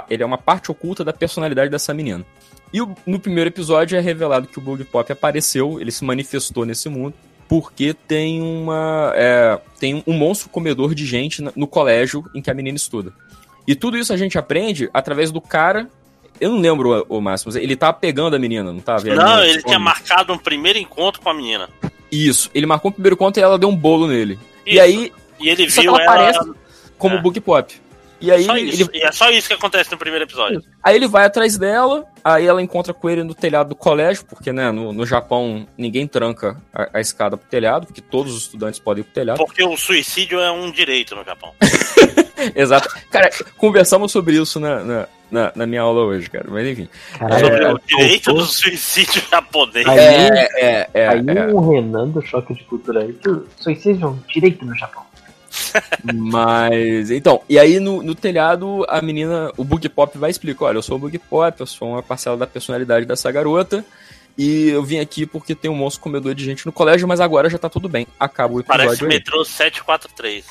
ele 0.09 0.23
é 0.23 0.27
uma 0.27 0.39
parte 0.39 0.71
oculta 0.73 1.05
da 1.05 1.13
personalidade 1.13 1.71
dessa 1.71 1.93
menina. 1.93 2.25
E 2.73 2.79
no 3.07 3.21
primeiro 3.21 3.51
episódio 3.51 3.99
é 3.99 4.01
revelado 4.01 4.49
que 4.49 4.59
o 4.59 4.63
Bug 4.63 4.83
Pop 4.85 5.13
apareceu, 5.13 5.79
ele 5.79 5.91
se 5.93 6.03
manifestou 6.03 6.65
nesse 6.65 6.89
mundo, 6.89 7.13
porque 7.49 7.95
tem 7.95 8.41
uma. 8.41 9.13
é, 9.15 9.59
tem 9.79 10.03
um 10.07 10.13
monstro 10.15 10.49
comedor 10.49 10.95
de 10.95 11.05
gente 11.05 11.43
no 11.57 11.67
colégio 11.67 12.25
em 12.35 12.41
que 12.41 12.51
a 12.51 12.55
menina 12.55 12.77
estuda. 12.77 13.13
E 13.67 13.75
tudo 13.75 13.97
isso 13.97 14.13
a 14.13 14.17
gente 14.17 14.39
aprende 14.39 14.89
através 14.93 15.31
do 15.31 15.41
cara. 15.41 15.89
Eu 16.41 16.51
não 16.51 16.59
lembro 16.59 17.07
o, 17.09 17.19
o 17.19 17.21
Máximo, 17.21 17.57
ele 17.57 17.77
tava 17.77 17.93
pegando 17.93 18.35
a 18.35 18.39
menina, 18.39 18.73
não 18.73 18.81
tava? 18.81 19.07
E 19.07 19.13
a 19.13 19.15
Não, 19.15 19.45
ele 19.45 19.63
tinha 19.63 19.79
marcado 19.79 20.33
um 20.33 20.39
primeiro 20.39 20.79
encontro 20.79 21.21
com 21.21 21.29
a 21.29 21.35
menina. 21.35 21.69
Isso, 22.11 22.51
ele 22.55 22.67
marcou 22.67 22.91
o 22.91 22.95
primeiro 22.95 23.17
conto 23.17 23.39
e 23.39 23.43
ela 23.43 23.59
deu 23.59 23.69
um 23.69 23.77
bolo 23.77 24.07
nele. 24.09 24.39
E 24.67 24.73
Isso. 24.75 24.83
aí, 24.83 25.13
E 25.41 25.49
ele 25.49 25.67
viu 25.67 25.83
ela 25.95 26.03
ela. 26.03 26.13
aparece 26.13 26.53
como 26.99 27.17
É. 27.17 27.21
Bug 27.21 27.41
Pop. 27.41 27.75
E 28.21 28.31
aí, 28.31 28.45
Só 28.45 28.57
ele. 28.57 28.89
E 28.93 29.03
é 29.03 29.13
só 29.13 29.31
isso 29.31 29.49
que 29.49 29.55
acontece 29.55 29.91
no 29.91 29.99
primeiro 29.99 30.25
episódio. 30.25 30.63
Aí 30.83 30.97
ele 30.97 31.07
vai 31.09 31.25
atrás 31.27 31.57
dela, 31.59 32.05
aí 32.25 32.47
ela 32.47 32.63
encontra 32.63 32.93
com 32.95 33.09
ele 33.11 33.23
no 33.25 33.35
telhado 33.35 33.71
do 33.71 33.75
colégio, 33.77 34.25
porque, 34.25 34.53
né, 34.53 34.71
no, 34.71 34.93
no 34.93 35.05
Japão 35.07 35.67
ninguém 35.77 36.07
tranca 36.07 36.57
a, 36.73 36.89
a 36.95 37.01
escada 37.01 37.37
pro 37.37 37.49
telhado, 37.49 37.87
porque 37.87 38.01
todos 38.01 38.35
os 38.35 38.43
estudantes 38.43 38.79
podem 38.81 39.01
ir 39.01 39.05
pro 39.05 39.13
telhado. 39.15 39.39
Porque 39.39 39.63
o 39.65 39.77
suicídio 39.77 40.41
é 40.41 40.51
um 40.51 40.71
direito 40.71 41.15
no 41.15 41.25
Japão. 41.25 41.53
Exato. 42.55 42.89
Cara, 43.11 43.31
conversamos 43.57 44.11
sobre 44.11 44.35
isso 44.41 44.59
na, 44.59 44.83
na, 44.83 45.09
na- 45.31 45.53
na 45.55 45.67
minha 45.67 45.83
aula 45.83 46.03
hoje, 46.05 46.29
cara, 46.29 46.47
mas 46.49 46.67
enfim. 46.67 46.89
Caralho, 47.19 47.45
Sobre 47.47 47.59
cara, 47.61 47.75
o 47.75 47.81
direito 47.87 48.25
faltou- 48.25 48.45
do 48.45 48.51
suicídio 48.51 49.23
japonês. 49.31 49.87
Aí, 49.87 49.99
é, 49.99 50.89
é, 50.93 51.09
aí 51.09 51.25
é. 51.29 51.47
o 51.53 51.71
Renan 51.71 52.09
do 52.09 52.21
Choque 52.21 52.55
de 52.55 52.65
Cultura 52.65 53.09
suicídio 53.57 54.05
é 54.05 54.09
um 54.09 54.19
direito 54.29 54.65
no 54.65 54.77
Japão. 54.77 55.05
Mas, 56.15 57.11
então, 57.11 57.43
e 57.49 57.59
aí 57.59 57.79
no, 57.81 58.03
no 58.03 58.15
telhado 58.15 58.85
a 58.89 59.01
menina, 59.01 59.53
o 59.57 59.65
Bug 59.65 59.89
Pop 59.89 60.17
vai 60.19 60.31
explicar: 60.31 60.67
olha, 60.67 60.79
eu 60.79 60.83
sou 60.83 60.97
o 60.97 60.99
Bug 60.99 61.19
Pop, 61.19 61.61
eu 61.61 61.67
sou 61.67 61.89
uma 61.93 62.03
parcela 62.03 62.37
da 62.37 62.47
personalidade 62.47 63.07
dessa 63.07 63.31
garota. 63.31 63.85
E 64.37 64.71
eu 64.71 64.83
vim 64.83 64.99
aqui 64.99 65.27
porque 65.27 65.55
tem 65.55 65.71
um 65.71 65.75
monstro 65.75 66.03
comedor 66.03 66.35
de 66.35 66.43
gente 66.43 66.65
no 66.65 66.73
colégio, 66.73 67.07
mas 67.07 67.21
agora 67.21 67.51
já 67.51 67.59
tá 67.59 67.69
tudo 67.69 67.87
bem. 67.89 68.07
Acaba 68.19 68.55
o 68.55 68.61
episódio. 68.61 68.85
Parece 68.87 69.03
aí. 69.05 69.09
metrô 69.09 69.45
743. 69.45 70.45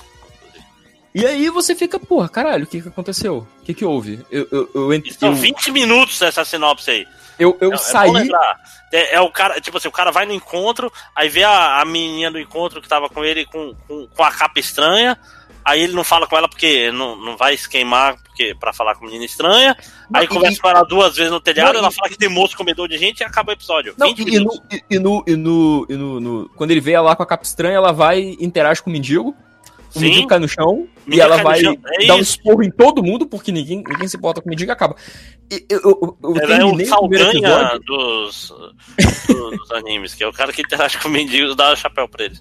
E 1.13 1.25
aí 1.25 1.49
você 1.49 1.75
fica, 1.75 1.99
porra, 1.99 2.29
caralho, 2.29 2.63
o 2.63 2.67
que 2.67 2.81
que 2.81 2.87
aconteceu? 2.87 3.45
O 3.61 3.65
que 3.65 3.73
que 3.73 3.83
houve? 3.83 4.19
Eu, 4.31 4.47
eu, 4.51 4.69
eu, 4.73 4.93
ent- 4.93 5.07
E 5.07 5.13
São 5.13 5.29
eu, 5.29 5.35
20 5.35 5.71
minutos 5.71 6.21
essa 6.21 6.45
sinopse 6.45 6.89
aí. 6.91 7.07
Eu, 7.39 7.57
eu 7.61 7.73
É- 7.73 7.77
saí. 7.77 8.29
É, 8.91 9.15
é 9.15 9.21
o 9.21 9.31
cara, 9.31 9.59
tipo 9.61 9.77
assim, 9.77 9.87
o 9.87 9.91
cara 9.91 10.11
vai 10.11 10.25
no 10.25 10.33
encontro, 10.33 10.91
aí 11.15 11.29
vê 11.29 11.43
a, 11.43 11.79
a 11.81 11.85
menininha 11.85 12.29
do 12.29 12.37
encontro 12.39 12.81
que 12.81 12.89
tava 12.89 13.07
com 13.09 13.23
ele 13.23 13.45
com, 13.45 13.73
com, 13.87 14.05
com 14.07 14.23
a 14.23 14.29
capa 14.31 14.59
estranha, 14.59 15.17
aí 15.63 15.81
ele 15.81 15.93
não 15.93 16.03
fala 16.03 16.27
com 16.27 16.35
ela 16.35 16.49
porque 16.49 16.91
não, 16.91 17.15
não 17.15 17.37
vai 17.37 17.55
se 17.55 17.69
queimar 17.69 18.17
porque, 18.21 18.53
pra 18.59 18.73
falar 18.73 18.95
com 18.95 19.05
menina 19.05 19.23
estranha, 19.23 19.77
aí 20.13 20.25
e- 20.25 20.27
conversa 20.27 20.61
com 20.61 20.67
ela 20.67 20.83
duas 20.83 21.15
vezes 21.15 21.31
no 21.31 21.39
telhado, 21.39 21.73
Não, 21.73 21.79
ela 21.79 21.89
e- 21.89 21.95
fala 21.95 22.09
que 22.09 22.17
tem 22.17 22.27
moço 22.27 22.57
comedor 22.57 22.89
de 22.89 22.97
gente 22.97 23.21
e 23.21 23.23
acaba 23.23 23.51
o 23.51 23.53
episódio. 23.53 23.93
Não, 23.97 24.07
20 24.13 24.19
e, 24.27 24.39
no, 24.39 24.51
e 24.89 24.99
no, 24.99 25.23
e, 25.25 25.35
no, 25.37 25.85
e 25.89 25.95
no, 25.95 26.19
no- 26.19 26.49
Quando 26.57 26.71
ele 26.71 26.81
vê 26.81 26.91
ela 26.91 27.09
lá 27.11 27.15
com 27.15 27.23
a 27.23 27.25
capa 27.25 27.43
estranha, 27.45 27.77
ela 27.77 27.93
vai 27.93 28.19
e 28.19 28.37
interage 28.45 28.81
com 28.83 28.89
o 28.89 28.93
mendigo. 28.93 29.33
O 29.93 29.99
Sim. 29.99 30.05
mendigo 30.05 30.27
cai 30.27 30.39
no 30.39 30.47
chão 30.47 30.87
e 31.05 31.09
Mendigo 31.11 31.21
ela 31.23 31.43
vai 31.43 31.59
é 31.59 32.07
dar 32.07 32.15
um 32.15 32.19
esporro 32.19 32.63
em 32.63 32.71
todo 32.71 33.03
mundo, 33.03 33.25
porque 33.27 33.51
ninguém, 33.51 33.83
ninguém 33.85 34.07
se 34.07 34.15
importa 34.17 34.41
com 34.41 34.47
o 34.47 34.49
mendigo 34.49 34.71
e 34.71 34.73
acaba. 34.73 34.95
E 35.51 35.65
Eu, 35.69 35.79
eu, 35.83 36.17
eu 36.23 36.35
Ela 36.37 36.43
é 36.43 36.57
terminei 36.57 36.87
o 36.89 37.01
o 37.01 37.13
episódio. 37.13 37.79
dos, 37.85 38.53
do- 39.27 39.51
dos 39.51 39.71
animes, 39.73 40.13
que 40.13 40.23
é 40.23 40.27
o 40.27 40.31
cara 40.33 40.53
que 40.53 40.61
interage 40.61 40.97
com 40.97 41.09
mendigos 41.09 41.53
e 41.53 41.55
dá 41.57 41.73
o 41.73 41.75
chapéu 41.75 42.07
pra 42.07 42.23
eles. 42.25 42.39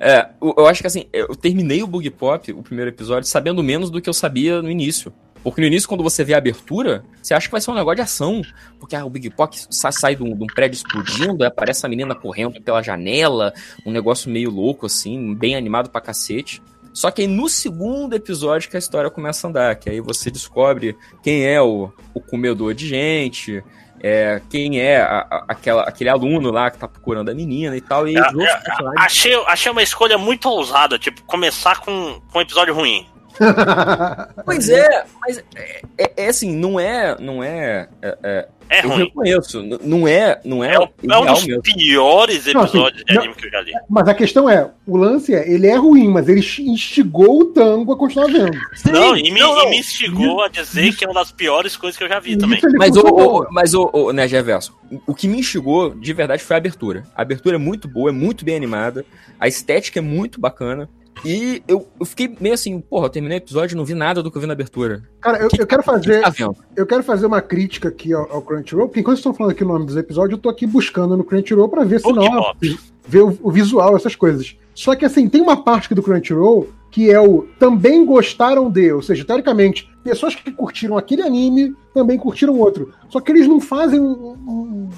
É, 0.00 0.28
eu, 0.40 0.54
eu 0.58 0.66
acho 0.66 0.80
que 0.80 0.86
assim, 0.86 1.06
eu 1.12 1.34
terminei 1.34 1.82
o 1.82 1.86
Bug 1.86 2.08
Pop, 2.10 2.52
o 2.52 2.62
primeiro 2.62 2.90
episódio, 2.90 3.28
sabendo 3.28 3.62
menos 3.62 3.90
do 3.90 4.00
que 4.00 4.08
eu 4.08 4.14
sabia 4.14 4.62
no 4.62 4.70
início. 4.70 5.12
Porque 5.50 5.60
no 5.60 5.66
início, 5.66 5.88
quando 5.88 6.02
você 6.02 6.24
vê 6.24 6.34
a 6.34 6.38
abertura, 6.38 7.04
você 7.22 7.34
acha 7.34 7.46
que 7.46 7.52
vai 7.52 7.60
ser 7.60 7.70
um 7.70 7.74
negócio 7.74 7.96
de 7.96 8.02
ação. 8.02 8.42
Porque 8.78 8.94
ah, 8.96 9.04
o 9.04 9.10
Big 9.10 9.32
sa- 9.70 9.92
sai 9.92 10.14
de 10.16 10.22
um, 10.22 10.36
de 10.36 10.42
um 10.44 10.46
prédio 10.46 10.76
explodindo, 10.76 11.44
aparece 11.44 11.84
a 11.84 11.88
menina 11.88 12.14
correndo 12.14 12.60
pela 12.62 12.82
janela, 12.82 13.52
um 13.86 13.90
negócio 13.90 14.30
meio 14.30 14.50
louco, 14.50 14.86
assim, 14.86 15.34
bem 15.34 15.54
animado 15.56 15.90
pra 15.90 16.00
cacete. 16.00 16.62
Só 16.92 17.10
que 17.10 17.22
aí 17.22 17.28
no 17.28 17.48
segundo 17.48 18.14
episódio 18.14 18.68
que 18.68 18.76
a 18.76 18.78
história 18.78 19.08
começa 19.10 19.46
a 19.46 19.50
andar, 19.50 19.76
que 19.76 19.88
aí 19.88 20.00
você 20.00 20.30
descobre 20.30 20.96
quem 21.22 21.44
é 21.46 21.60
o, 21.62 21.92
o 22.12 22.20
comedor 22.20 22.74
de 22.74 22.88
gente, 22.88 23.62
é, 24.00 24.40
quem 24.50 24.80
é 24.80 25.00
a- 25.00 25.26
a- 25.30 25.44
aquela, 25.48 25.82
aquele 25.82 26.10
aluno 26.10 26.50
lá 26.50 26.70
que 26.70 26.78
tá 26.78 26.88
procurando 26.88 27.30
a 27.30 27.34
menina 27.34 27.76
e 27.76 27.80
tal. 27.80 28.08
E 28.08 28.16
É, 28.16 28.20
é, 28.20 28.54
Achei, 28.98 29.34
achei 29.46 29.70
uma 29.70 29.82
escolha 29.82 30.18
muito 30.18 30.48
ousada, 30.48 30.98
tipo, 30.98 31.22
começar 31.24 31.80
com, 31.80 32.20
com 32.32 32.38
um 32.38 32.42
episódio 32.42 32.74
ruim. 32.74 33.06
Pois 34.44 34.68
é, 34.68 35.04
mas 35.20 35.38
é, 35.54 35.82
é- 35.98 36.12
é 36.16 36.28
assim, 36.28 36.54
não 36.54 36.78
é. 36.80 37.16
Não 37.20 37.42
é. 37.42 37.88
é- 38.02 38.18
é- 38.22 38.48
É 38.70 38.84
eu 38.84 38.88
ruim. 38.90 38.98
reconheço. 39.04 39.62
Não 39.82 40.06
é. 40.06 40.40
Não 40.44 40.62
é, 40.62 40.74
É, 40.74 40.78
o- 40.78 40.82
é 40.82 40.86
um 40.86 40.90
ideal 41.02 41.24
dos 41.34 41.46
mesmo. 41.46 41.62
piores 41.62 42.44
Não, 42.52 42.60
assim, 42.62 42.76
episódios 42.76 43.04
de 43.04 43.14
não- 43.14 43.22
anime 43.22 43.34
que 43.36 43.46
eu 43.46 43.50
já 43.50 43.60
li. 43.62 43.72
Mas 43.88 44.08
a 44.08 44.14
questão 44.14 44.48
é, 44.50 44.70
o 44.86 44.96
lance 44.96 45.34
é, 45.34 45.50
ele 45.50 45.66
é 45.66 45.74
ruim, 45.76 46.08
mas 46.08 46.28
ele 46.28 46.40
instigou 46.40 47.40
o 47.40 47.44
Tango 47.46 47.92
a 47.92 47.96
continuar 47.96 48.26
vendo. 48.26 48.58
não, 48.92 49.16
e 49.16 49.30
me, 49.30 49.40
não, 49.40 49.52
e 49.58 49.62
não. 49.64 49.70
me 49.70 49.78
instigou 49.78 50.42
a 50.42 50.48
dizer 50.48 50.94
que 50.94 51.04
é 51.04 51.08
uma 51.08 51.14
das 51.14 51.32
piores 51.32 51.76
coisas 51.78 51.96
que 51.96 52.04
eu 52.04 52.08
já 52.08 52.20
vi 52.20 52.36
também. 52.36 52.58
Isso 52.58 52.66
Mas 52.76 52.94
o, 52.96 53.00
o, 53.06 53.46
mas 53.50 53.72
o, 53.74 53.88
o 53.92 54.12
né, 54.12 54.26
Reverso, 54.26 54.76
o 55.06 55.14
que 55.14 55.28
me 55.28 55.38
instigou 55.38 55.94
de 55.94 56.12
verdade 56.12 56.42
foi 56.42 56.54
a 56.54 56.58
abertura. 56.58 57.04
A 57.16 57.22
abertura 57.22 57.56
é 57.56 57.58
muito 57.58 57.88
boa, 57.88 58.10
é 58.10 58.12
muito 58.12 58.44
bem 58.44 58.54
animada, 58.56 59.04
a 59.40 59.48
estética 59.48 59.98
é 59.98 60.02
muito 60.02 60.38
bacana. 60.40 60.88
E 61.24 61.62
eu, 61.68 61.86
eu 61.98 62.06
fiquei 62.06 62.34
meio 62.40 62.54
assim, 62.54 62.80
porra, 62.80 63.06
eu 63.06 63.10
terminei 63.10 63.38
o 63.38 63.40
episódio 63.40 63.74
e 63.74 63.76
não 63.76 63.84
vi 63.84 63.94
nada 63.94 64.22
do 64.22 64.30
que 64.30 64.36
eu 64.36 64.40
vi 64.40 64.46
na 64.46 64.52
abertura. 64.52 65.02
Cara, 65.20 65.38
eu, 65.38 65.48
Que- 65.48 65.60
eu 65.62 65.66
quero 65.66 65.80
O 65.80 65.84
que 65.84 65.90
fazer, 65.90 66.20
tá 66.22 66.30
vendo? 66.30 66.56
eu 66.76 66.86
quero 66.86 67.02
fazer 67.02 67.26
uma 67.26 67.40
crítica 67.40 67.88
aqui 67.88 68.12
ao, 68.12 68.30
ao 68.32 68.42
Crunchyroll, 68.42 68.88
porque 68.88 69.00
enquanto 69.00 69.16
vocês 69.16 69.20
estão 69.20 69.34
falando 69.34 69.52
aqui 69.52 69.64
o 69.64 69.68
nome 69.68 69.86
dos 69.86 69.96
episódios, 69.96 70.32
eu 70.32 70.42
tô 70.42 70.48
aqui 70.48 70.66
buscando 70.66 71.16
no 71.16 71.24
Crunchyroll 71.24 71.68
pra 71.68 71.84
ver 71.84 72.00
se 72.00 72.12
não, 72.12 72.24
Pokébop. 72.24 72.78
ver 73.06 73.22
o, 73.22 73.38
o 73.42 73.50
visual, 73.50 73.96
essas 73.96 74.14
coisas. 74.16 74.56
Só 74.74 74.94
que 74.94 75.04
assim, 75.04 75.28
tem 75.28 75.40
uma 75.40 75.56
parte 75.62 75.86
aqui 75.86 75.94
do 75.94 76.02
Crunchyroll 76.02 76.68
que 76.90 77.10
é 77.10 77.20
o 77.20 77.46
também 77.58 78.04
gostaram 78.06 78.70
de, 78.70 78.90
ou 78.92 79.02
seja, 79.02 79.22
teoricamente, 79.24 79.86
pessoas 80.02 80.34
que 80.34 80.50
curtiram 80.50 80.96
aquele 80.96 81.20
anime 81.22 81.74
também 81.92 82.16
curtiram 82.16 82.58
outro. 82.58 82.92
Só 83.10 83.20
que 83.20 83.30
eles 83.30 83.46
não 83.46 83.60
fazem 83.60 84.00
um- 84.00 84.30
um- 84.48 84.88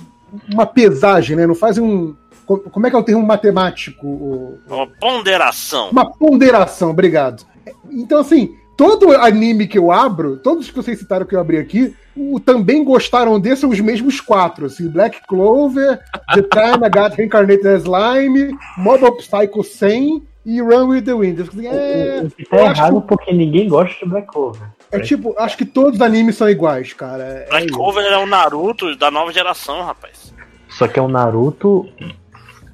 uma 0.52 0.64
pesagem, 0.66 1.34
né? 1.36 1.46
Não 1.48 1.54
fazem 1.54 1.82
um. 1.82 2.14
Co- 2.58 2.70
Como 2.70 2.86
é 2.86 2.90
que 2.90 2.96
é 2.96 2.98
o 2.98 3.02
termo 3.02 3.22
matemático? 3.26 4.58
Uma 4.66 4.86
ponderação. 4.86 5.90
uma 5.90 6.10
ponderação, 6.10 6.90
obrigado. 6.90 7.44
Então, 7.90 8.20
assim, 8.20 8.54
todo 8.76 9.12
anime 9.12 9.66
que 9.66 9.78
eu 9.78 9.92
abro, 9.92 10.36
todos 10.38 10.68
que 10.70 10.76
vocês 10.76 10.98
citaram 10.98 11.26
que 11.26 11.34
eu 11.34 11.40
abri 11.40 11.58
aqui, 11.58 11.94
o 12.16 12.40
também 12.40 12.82
gostaram 12.84 13.38
desse 13.38 13.60
são 13.62 13.70
os 13.70 13.80
mesmos 13.80 14.20
quatro, 14.20 14.66
assim, 14.66 14.88
Black 14.88 15.20
Clover, 15.26 15.98
The 16.34 16.42
Time 16.42 16.86
I 16.86 16.90
Got 16.90 17.16
Reincarnated 17.16 17.68
as 17.68 17.82
Slime, 17.82 18.56
Mobile 18.76 19.16
Psycho 19.18 19.62
100 19.62 20.22
e 20.44 20.60
Run 20.60 20.88
with 20.88 21.02
the 21.02 21.12
Wind. 21.14 21.40
Assim, 21.40 21.66
É, 21.66 22.22
O 22.24 22.30
que 22.30 22.44
tá 22.44 22.56
eu 22.56 22.66
acho 22.66 22.80
errado 22.80 23.02
porque 23.02 23.32
ninguém 23.32 23.68
gosta 23.68 23.96
de 24.04 24.10
Black 24.10 24.26
Clover. 24.28 24.62
é 24.90 24.98
tipo, 25.00 25.34
acho 25.38 25.56
que 25.56 25.64
todos 25.64 25.94
os 25.96 26.00
animes 26.00 26.36
são 26.36 26.48
iguais, 26.48 26.92
cara. 26.92 27.22
É, 27.22 27.44
é 27.44 27.48
Black 27.50 27.66
isso. 27.66 27.74
Clover 27.76 28.04
é 28.04 28.18
o 28.18 28.26
Naruto 28.26 28.96
da 28.96 29.10
nova 29.10 29.32
geração, 29.32 29.82
rapaz. 29.82 30.34
Só 30.68 30.86
que 30.88 30.98
é 30.98 31.02
um 31.02 31.08
Naruto 31.08 31.86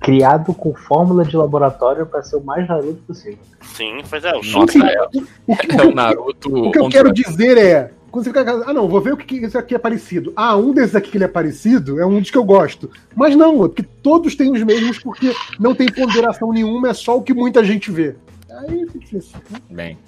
criado 0.01 0.55
com 0.55 0.75
fórmula 0.75 1.25
de 1.25 1.37
laboratório 1.37 2.07
pra 2.07 2.23
ser 2.23 2.37
o 2.37 2.41
mais 2.41 2.69
Naruto 2.69 3.03
possível. 3.07 3.39
Sim, 3.63 4.03
pois 4.09 4.25
é. 4.25 4.31
O 4.31 4.43
Nossa, 4.45 4.79
é, 4.79 5.03
O 5.47 5.57
que, 5.57 5.81
é 5.81 5.85
o 5.85 5.95
Naruto. 5.95 6.69
o 6.69 6.71
que 6.71 6.79
eu 6.79 6.89
quero 6.89 7.13
dizer 7.13 7.59
é. 7.59 7.91
Quando 8.11 8.25
você 8.25 8.31
fica. 8.31 8.65
Ah, 8.67 8.73
não, 8.73 8.89
vou 8.89 9.01
ver 9.01 9.13
o 9.13 9.17
que, 9.17 9.27
que 9.27 9.45
esse 9.45 9.59
aqui 9.59 9.75
é 9.75 9.79
parecido. 9.79 10.33
Ah, 10.37 10.57
um 10.57 10.73
desses 10.73 10.95
aqui 10.95 11.11
que 11.11 11.17
ele 11.19 11.25
é 11.25 11.29
parecido 11.29 12.01
é 12.01 12.07
um 12.07 12.21
dos 12.21 12.31
que 12.31 12.39
eu 12.39 12.45
gosto. 12.45 12.91
Mas 13.15 13.37
não, 13.37 13.59
porque 13.59 13.83
todos 13.83 14.35
têm 14.35 14.51
os 14.53 14.63
mesmos, 14.63 14.99
porque 14.99 15.35
não 15.59 15.75
tem 15.75 15.87
ponderação 15.91 16.53
nenhuma, 16.53 16.91
é 16.91 16.95
só 16.95 17.17
o 17.17 17.23
que 17.23 17.35
muita 17.35 17.65
gente 17.65 17.91
vê. 17.91 18.15
Aí 18.51 18.87
fica 18.87 18.99
difícil. 19.01 19.37
Bem. 19.69 19.99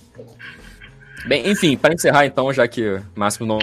Bem, 1.26 1.50
enfim, 1.50 1.76
para 1.76 1.92
encerrar 1.92 2.24
então, 2.24 2.52
já 2.52 2.66
que 2.66 2.88
o 2.88 3.02
Máximo 3.14 3.46
não, 3.46 3.58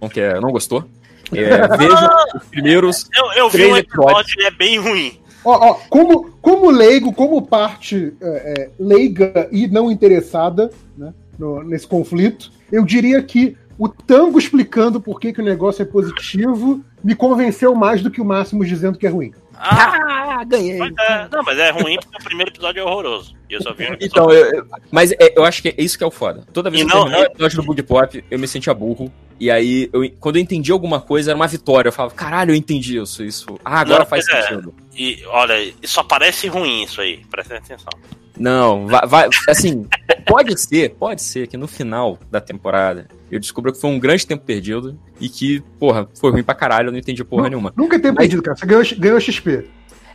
não, 0.00 0.08
quer, 0.08 0.40
não 0.40 0.52
gostou, 0.52 0.84
é, 1.32 1.66
veja 1.76 2.10
os 2.36 2.44
primeiros. 2.44 3.08
Eu, 3.16 3.32
eu 3.44 3.50
vi 3.50 3.66
um 3.66 3.76
episódio 3.76 4.34
e 4.38 4.44
é 4.44 4.50
bem 4.50 4.78
ruim. 4.78 5.18
Ó, 5.44 5.70
ó, 5.70 5.74
como, 5.88 6.30
como 6.42 6.70
leigo, 6.70 7.12
como 7.12 7.40
parte 7.42 8.12
é, 8.20 8.26
é, 8.62 8.70
leiga 8.78 9.48
e 9.52 9.66
não 9.68 9.90
interessada 9.90 10.70
né, 10.96 11.12
no- 11.38 11.62
nesse 11.62 11.86
conflito, 11.86 12.50
eu 12.72 12.84
diria 12.84 13.22
que 13.22 13.56
o 13.78 13.88
Tango 13.88 14.38
explicando 14.38 15.00
por 15.00 15.20
que, 15.20 15.32
que 15.32 15.40
o 15.40 15.44
negócio 15.44 15.82
é 15.82 15.84
positivo 15.84 16.80
me 17.02 17.14
convenceu 17.14 17.74
mais 17.74 18.02
do 18.02 18.10
que 18.10 18.20
o 18.20 18.24
Máximos 18.24 18.66
dizendo 18.68 18.98
que 18.98 19.06
é 19.06 19.10
ruim. 19.10 19.32
Ah, 19.54 20.36
Ah, 20.40 20.44
ganhei! 20.44 20.78
mas 20.78 20.92
é, 20.98 21.28
não, 21.32 21.42
mas 21.44 21.58
é 21.58 21.70
ruim 21.70 21.96
porque 22.00 22.16
o 22.20 22.24
primeiro 22.24 22.50
episódio 22.50 22.80
é 22.80 22.84
horroroso. 22.84 23.34
E 23.48 23.54
eu 23.54 23.62
só 23.62 23.72
vi 23.72 23.84
um 23.84 23.94
episódio. 23.94 24.06
Então, 24.06 24.30
eu, 24.30 24.54
eu- 24.56 24.66
mas 24.90 25.12
é, 25.12 25.32
eu 25.36 25.44
acho 25.44 25.62
que 25.62 25.68
é 25.68 25.74
isso 25.78 25.96
que 25.96 26.04
é 26.04 26.06
o 26.06 26.10
foda. 26.10 26.44
Toda 26.52 26.68
vez 26.70 26.82
E 26.82 26.86
que 26.86 26.92
eu 26.92 26.96
não- 26.96 27.04
terminar 27.04 27.22
o 27.28 27.32
episódio 27.32 27.56
do 27.56 27.62
Bug 27.66 27.82
Pop, 27.82 28.24
eu 28.30 28.38
me 28.38 28.46
sentia 28.48 28.74
burro. 28.74 29.10
E 29.40 29.50
aí, 29.50 29.88
eu, 29.92 30.02
quando 30.18 30.36
eu 30.36 30.42
entendi 30.42 30.72
alguma 30.72 31.00
coisa, 31.00 31.30
era 31.30 31.36
uma 31.36 31.46
vitória. 31.46 31.88
Eu 31.88 31.92
falava, 31.92 32.14
caralho, 32.14 32.50
eu 32.52 32.56
entendi 32.56 32.98
isso. 32.98 33.22
isso. 33.24 33.46
Ah, 33.64 33.80
agora 33.80 34.00
Não, 34.00 34.06
faz 34.06 34.26
é. 34.28 34.42
sentido. 34.42 34.74
E 34.96 35.22
olha, 35.26 35.72
só 35.84 36.02
parece 36.02 36.48
ruim 36.48 36.82
isso 36.82 37.00
aí, 37.00 37.20
presta 37.30 37.56
atenção. 37.56 37.88
Não, 38.36 38.86
vai, 38.86 39.06
vai- 39.06 39.28
assim, 39.48 39.86
pode 40.26 40.56
ser, 40.60 40.90
pode 40.90 41.22
ser 41.22 41.48
que 41.48 41.56
no 41.56 41.66
final 41.66 42.18
da 42.30 42.40
temporada 42.40 43.08
eu 43.32 43.40
descubra 43.40 43.72
que 43.72 43.80
foi 43.80 43.90
um 43.90 43.98
grande 43.98 44.24
tempo 44.26 44.44
perdido 44.44 44.96
e 45.20 45.28
que, 45.28 45.60
porra, 45.78 46.08
foi 46.20 46.30
ruim 46.30 46.44
pra 46.44 46.54
caralho, 46.54 46.88
eu 46.88 46.92
não 46.92 46.98
entendi 47.00 47.24
porra 47.24 47.48
nenhuma. 47.48 47.72
Nunca 47.76 47.98
tem 47.98 48.10
Mas- 48.12 48.18
perdido, 48.18 48.42
cara. 48.42 48.56
Você 48.56 48.64
ganhou, 48.66 48.84
ganhou 48.96 49.20
XP. 49.20 49.64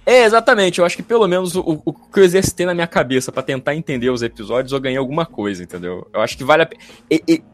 É, 0.06 0.24
exatamente, 0.26 0.80
eu 0.80 0.86
acho 0.86 0.98
que 0.98 1.04
pelo 1.04 1.26
menos 1.28 1.56
o, 1.56 1.82
o 1.86 1.94
que 1.94 2.20
eu 2.20 2.24
exercitei 2.26 2.66
na 2.66 2.74
minha 2.74 2.88
cabeça 2.88 3.32
pra 3.32 3.42
tentar 3.42 3.74
entender 3.74 4.10
os 4.10 4.22
episódios, 4.22 4.74
eu 4.74 4.80
ganhei 4.82 4.98
alguma 4.98 5.26
coisa, 5.26 5.64
entendeu? 5.64 6.06
Eu 6.14 6.20
acho 6.22 6.38
que 6.38 6.44
vale 6.44 6.64
a 6.64 6.66
pena. 6.66 6.82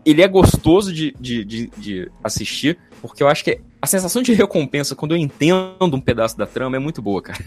Ele 0.05 0.21
é 0.21 0.27
gostoso 0.27 0.91
de, 0.91 1.13
de, 1.19 1.45
de, 1.45 1.67
de 1.77 2.11
assistir, 2.23 2.77
porque 3.01 3.21
eu 3.21 3.27
acho 3.27 3.43
que 3.43 3.59
a 3.81 3.85
sensação 3.85 4.21
de 4.23 4.33
recompensa 4.33 4.95
quando 4.95 5.11
eu 5.13 5.17
entendo 5.17 5.75
um 5.95 6.01
pedaço 6.01 6.35
da 6.37 6.47
trama 6.47 6.75
é 6.75 6.79
muito 6.79 7.01
boa, 7.03 7.21
cara. 7.21 7.39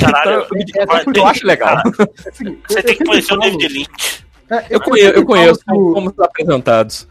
Caralho, 0.00 0.46
então, 0.56 0.82
eu, 0.82 0.86
vai- 0.86 1.04
eu 1.16 1.26
acho 1.26 1.46
legal. 1.46 1.78
É 1.78 2.28
assim, 2.28 2.58
Você 2.68 2.78
eu- 2.80 2.82
tem 2.82 2.92
eu 2.94 2.98
que 2.98 3.04
conhecer 3.04 3.34
o 3.34 3.38
David 3.38 3.68
Lynch. 3.68 4.24
É, 4.52 4.66
Eu 4.68 4.80
conheço, 4.80 5.10
eu 5.14 5.24
conheço 5.24 5.60
como, 5.66 6.12
apresentados. 6.18 7.06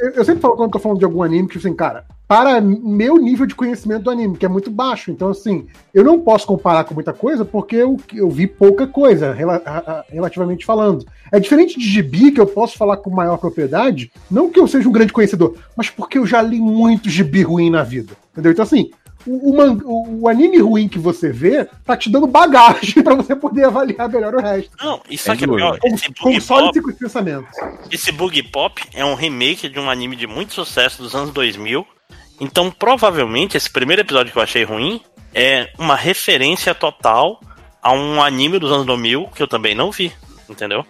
Eu, 0.00 0.10
eu 0.12 0.24
sempre 0.24 0.40
falo 0.40 0.56
quando 0.56 0.70
tô 0.72 0.78
falando 0.78 0.98
de 0.98 1.04
algum 1.04 1.22
anime 1.22 1.46
que, 1.48 1.58
assim, 1.58 1.74
cara, 1.74 2.04
para 2.26 2.60
meu 2.60 3.18
nível 3.18 3.44
de 3.46 3.54
conhecimento 3.54 4.04
do 4.04 4.10
anime, 4.10 4.36
que 4.36 4.46
é 4.46 4.48
muito 4.48 4.70
baixo. 4.70 5.10
Então, 5.10 5.28
assim, 5.28 5.66
eu 5.92 6.02
não 6.02 6.18
posso 6.20 6.46
comparar 6.46 6.84
com 6.84 6.94
muita 6.94 7.12
coisa 7.12 7.44
porque 7.44 7.76
eu, 7.76 7.98
eu 8.14 8.30
vi 8.30 8.46
pouca 8.46 8.86
coisa, 8.86 9.32
rela- 9.32 9.60
a- 9.64 9.78
a- 9.78 10.04
relativamente 10.10 10.64
falando. 10.64 11.04
É 11.30 11.38
diferente 11.38 11.78
de 11.78 11.84
gibi, 11.86 12.32
que 12.32 12.40
eu 12.40 12.46
posso 12.46 12.78
falar 12.78 12.96
com 12.96 13.10
maior 13.10 13.36
propriedade, 13.36 14.10
não 14.30 14.50
que 14.50 14.58
eu 14.58 14.66
seja 14.66 14.88
um 14.88 14.92
grande 14.92 15.12
conhecedor, 15.12 15.54
mas 15.76 15.90
porque 15.90 16.16
eu 16.18 16.26
já 16.26 16.40
li 16.40 16.58
muito 16.60 17.10
gibi 17.10 17.42
ruim 17.42 17.68
na 17.70 17.82
vida. 17.82 18.14
Entendeu? 18.32 18.52
Então, 18.52 18.62
assim, 18.62 18.90
o, 19.26 19.50
o 19.52 20.22
o- 20.22 20.28
anime 20.28 20.58
ruim 20.58 20.88
que 20.88 20.98
você 20.98 21.30
vê 21.32 21.64
tá 21.84 21.96
te 21.96 22.08
dando 22.10 22.26
bagagem 22.26 23.02
pra 23.04 23.14
você 23.14 23.34
poder 23.36 23.64
avaliar 23.64 24.08
melhor 24.08 24.34
o 24.34 24.40
resto. 24.40 24.70
Não, 24.82 25.00
isso 25.10 25.30
aqui 25.30 25.44
é 25.44 25.46
dúvida. 25.46 25.78
pior. 25.78 25.92
Esse 25.94 26.08
Bug 26.10 26.40
Pop, 26.46 26.80
com 26.82 26.90
esse 26.90 26.98
pensamento. 26.98 27.46
esse 27.90 28.12
Bug 28.12 28.42
Pop 28.44 28.82
é 28.94 29.04
um 29.04 29.14
remake 29.14 29.68
de 29.68 29.78
um 29.80 29.90
anime 29.90 30.16
de 30.16 30.26
muito 30.26 30.54
sucesso 30.54 31.02
dos 31.02 31.14
anos 31.14 31.30
2000. 31.32 31.86
Então, 32.40 32.70
provavelmente, 32.70 33.56
esse 33.56 33.70
primeiro 33.70 34.02
episódio 34.02 34.32
que 34.32 34.38
eu 34.38 34.42
achei 34.42 34.62
ruim 34.64 35.00
é 35.34 35.70
uma 35.78 35.96
referência 35.96 36.74
total 36.74 37.40
a 37.82 37.92
um 37.92 38.22
anime 38.22 38.58
dos 38.58 38.70
anos 38.72 38.84
2000 38.86 39.28
que 39.34 39.42
eu 39.42 39.48
também 39.48 39.74
não 39.74 39.90
vi, 39.90 40.12
entendeu? 40.48 40.84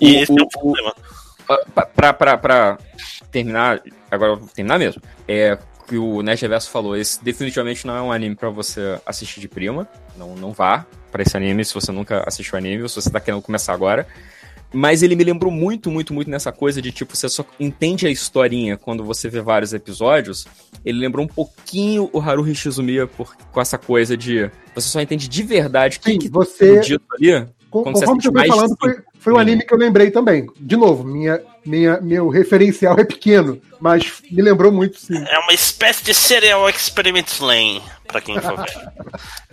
E 0.00 0.16
O- 0.16 0.22
esse 0.22 0.32
é 0.32 0.42
o 0.42 0.44
o- 0.44 0.48
problema. 0.48 0.94
pra, 1.74 1.86
pra, 1.86 2.12
pra, 2.12 2.38
pra 2.38 2.78
terminar, 3.30 3.80
agora 4.10 4.32
eu 4.32 4.36
vou 4.36 4.48
terminar 4.48 4.78
mesmo. 4.78 5.00
É 5.26 5.56
que 5.90 5.98
o 5.98 6.22
Nerd 6.22 6.40
Reverso 6.40 6.70
falou, 6.70 6.96
esse 6.96 7.22
definitivamente 7.22 7.84
não 7.84 7.96
é 7.96 8.00
um 8.00 8.12
anime 8.12 8.36
pra 8.36 8.48
você 8.48 9.00
assistir 9.04 9.40
de 9.40 9.48
prima. 9.48 9.88
Não, 10.16 10.36
não 10.36 10.52
vá 10.52 10.86
pra 11.10 11.20
esse 11.22 11.36
anime 11.36 11.64
se 11.64 11.74
você 11.74 11.90
nunca 11.90 12.22
assistiu 12.24 12.56
anime, 12.56 12.84
ou 12.84 12.88
se 12.88 12.94
você 12.94 13.10
tá 13.10 13.18
querendo 13.18 13.42
começar 13.42 13.72
agora. 13.72 14.06
Mas 14.72 15.02
ele 15.02 15.16
me 15.16 15.24
lembrou 15.24 15.50
muito, 15.50 15.90
muito, 15.90 16.14
muito 16.14 16.30
nessa 16.30 16.52
coisa 16.52 16.80
de 16.80 16.92
tipo, 16.92 17.16
você 17.16 17.28
só 17.28 17.44
entende 17.58 18.06
a 18.06 18.10
historinha 18.10 18.76
quando 18.76 19.02
você 19.02 19.28
vê 19.28 19.40
vários 19.40 19.72
episódios. 19.74 20.46
Ele 20.84 20.96
lembrou 21.00 21.24
um 21.24 21.28
pouquinho 21.28 22.08
o 22.12 22.20
Haruhi 22.20 22.54
Shizumiya 22.54 23.08
por, 23.08 23.34
com 23.50 23.60
essa 23.60 23.76
coisa 23.76 24.16
de 24.16 24.48
você 24.72 24.86
só 24.88 25.00
entende 25.00 25.26
de 25.28 25.42
verdade 25.42 25.98
o 25.98 26.00
que, 26.00 26.18
que 26.18 26.28
você- 26.28 26.76
tá 26.76 26.80
dito 26.82 27.04
ali. 27.14 27.48
Com- 27.68 27.82
Quando 27.82 27.98
você 27.98 28.04
assiste 28.04 28.30
mais 28.30 28.46
falando, 28.48 28.76
foi, 28.78 28.96
foi 29.20 29.32
um 29.32 29.38
anime 29.38 29.64
que 29.64 29.72
eu 29.72 29.78
lembrei 29.78 30.10
também. 30.10 30.46
De 30.58 30.76
novo, 30.76 31.04
minha, 31.04 31.40
minha, 31.64 32.00
meu 32.00 32.28
referencial 32.28 32.98
é 32.98 33.04
pequeno, 33.04 33.60
mas 33.78 34.20
me 34.30 34.42
lembrou 34.42 34.72
muito, 34.72 34.98
sim. 34.98 35.16
É 35.28 35.38
uma 35.38 35.52
espécie 35.52 36.02
de 36.04 36.12
serial 36.14 36.68
experiment 36.68 37.26
lane, 37.40 37.82
pra 38.08 38.20
quem 38.20 38.40
for 38.40 38.56
ver. 38.56 38.88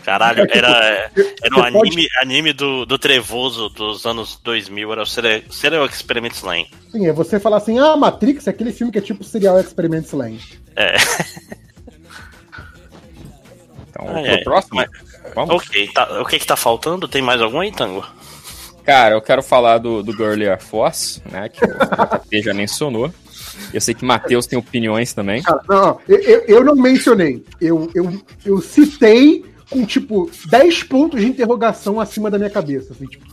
Caralho, 0.03 0.47
era, 0.49 1.11
era 1.43 1.55
um 1.55 1.61
anime, 1.63 2.07
anime 2.21 2.53
do, 2.53 2.85
do 2.85 2.97
Trevoso 2.97 3.69
dos 3.69 4.05
anos 4.05 4.39
2000, 4.43 4.91
era 4.93 5.01
o 5.03 5.05
serial, 5.05 5.85
experiment 5.85 6.41
lane. 6.43 6.69
Sim, 6.91 7.07
é 7.07 7.11
você 7.13 7.39
falar 7.39 7.57
assim, 7.57 7.77
ah, 7.77 7.95
Matrix 7.97 8.47
é 8.47 8.51
aquele 8.51 8.71
filme 8.71 8.91
que 8.91 8.99
é 8.99 9.01
tipo 9.01 9.23
Serial 9.23 9.59
Experiments 9.59 10.11
Lane. 10.13 10.41
É, 10.75 10.95
Então, 13.89 14.05
Ah, 14.15 14.21
é. 14.21 14.37
próximo. 14.43 14.75
Mas- 14.75 14.89
Vamos? 15.35 15.55
ok, 15.55 15.87
tá, 15.93 16.21
o 16.21 16.25
que 16.25 16.39
que 16.39 16.47
tá 16.47 16.55
faltando? 16.55 17.07
Tem 17.07 17.21
mais 17.21 17.41
algum 17.41 17.59
aí, 17.59 17.71
Tango? 17.71 18.05
Cara, 18.87 19.15
eu 19.15 19.21
quero 19.21 19.43
falar 19.43 19.79
do, 19.79 20.01
do 20.01 20.13
Girly 20.13 20.47
Air 20.47 20.61
Force, 20.63 21.21
né? 21.29 21.49
Que 21.49 21.63
o 21.63 21.67
JP 21.67 22.41
já 22.41 22.53
mencionou. 22.53 23.13
Eu 23.73 23.81
sei 23.81 23.93
que 23.93 24.05
Matheus 24.05 24.47
tem 24.47 24.57
opiniões 24.57 25.11
também. 25.13 25.43
Cara, 25.43 25.61
não, 25.67 25.99
eu, 26.07 26.17
eu- 26.47 26.63
não 26.63 26.73
mencionei. 26.73 27.43
Eu, 27.59 27.91
eu, 27.93 28.21
eu 28.45 28.61
citei 28.61 29.43
com, 29.69 29.85
tipo, 29.85 30.31
10 30.45 30.83
pontos 30.83 31.19
de 31.19 31.27
interrogação 31.27 31.99
acima 31.99 32.31
da 32.31 32.37
minha 32.37 32.49
cabeça. 32.49 32.93
Assim, 32.93 33.05
tipo, 33.07 33.25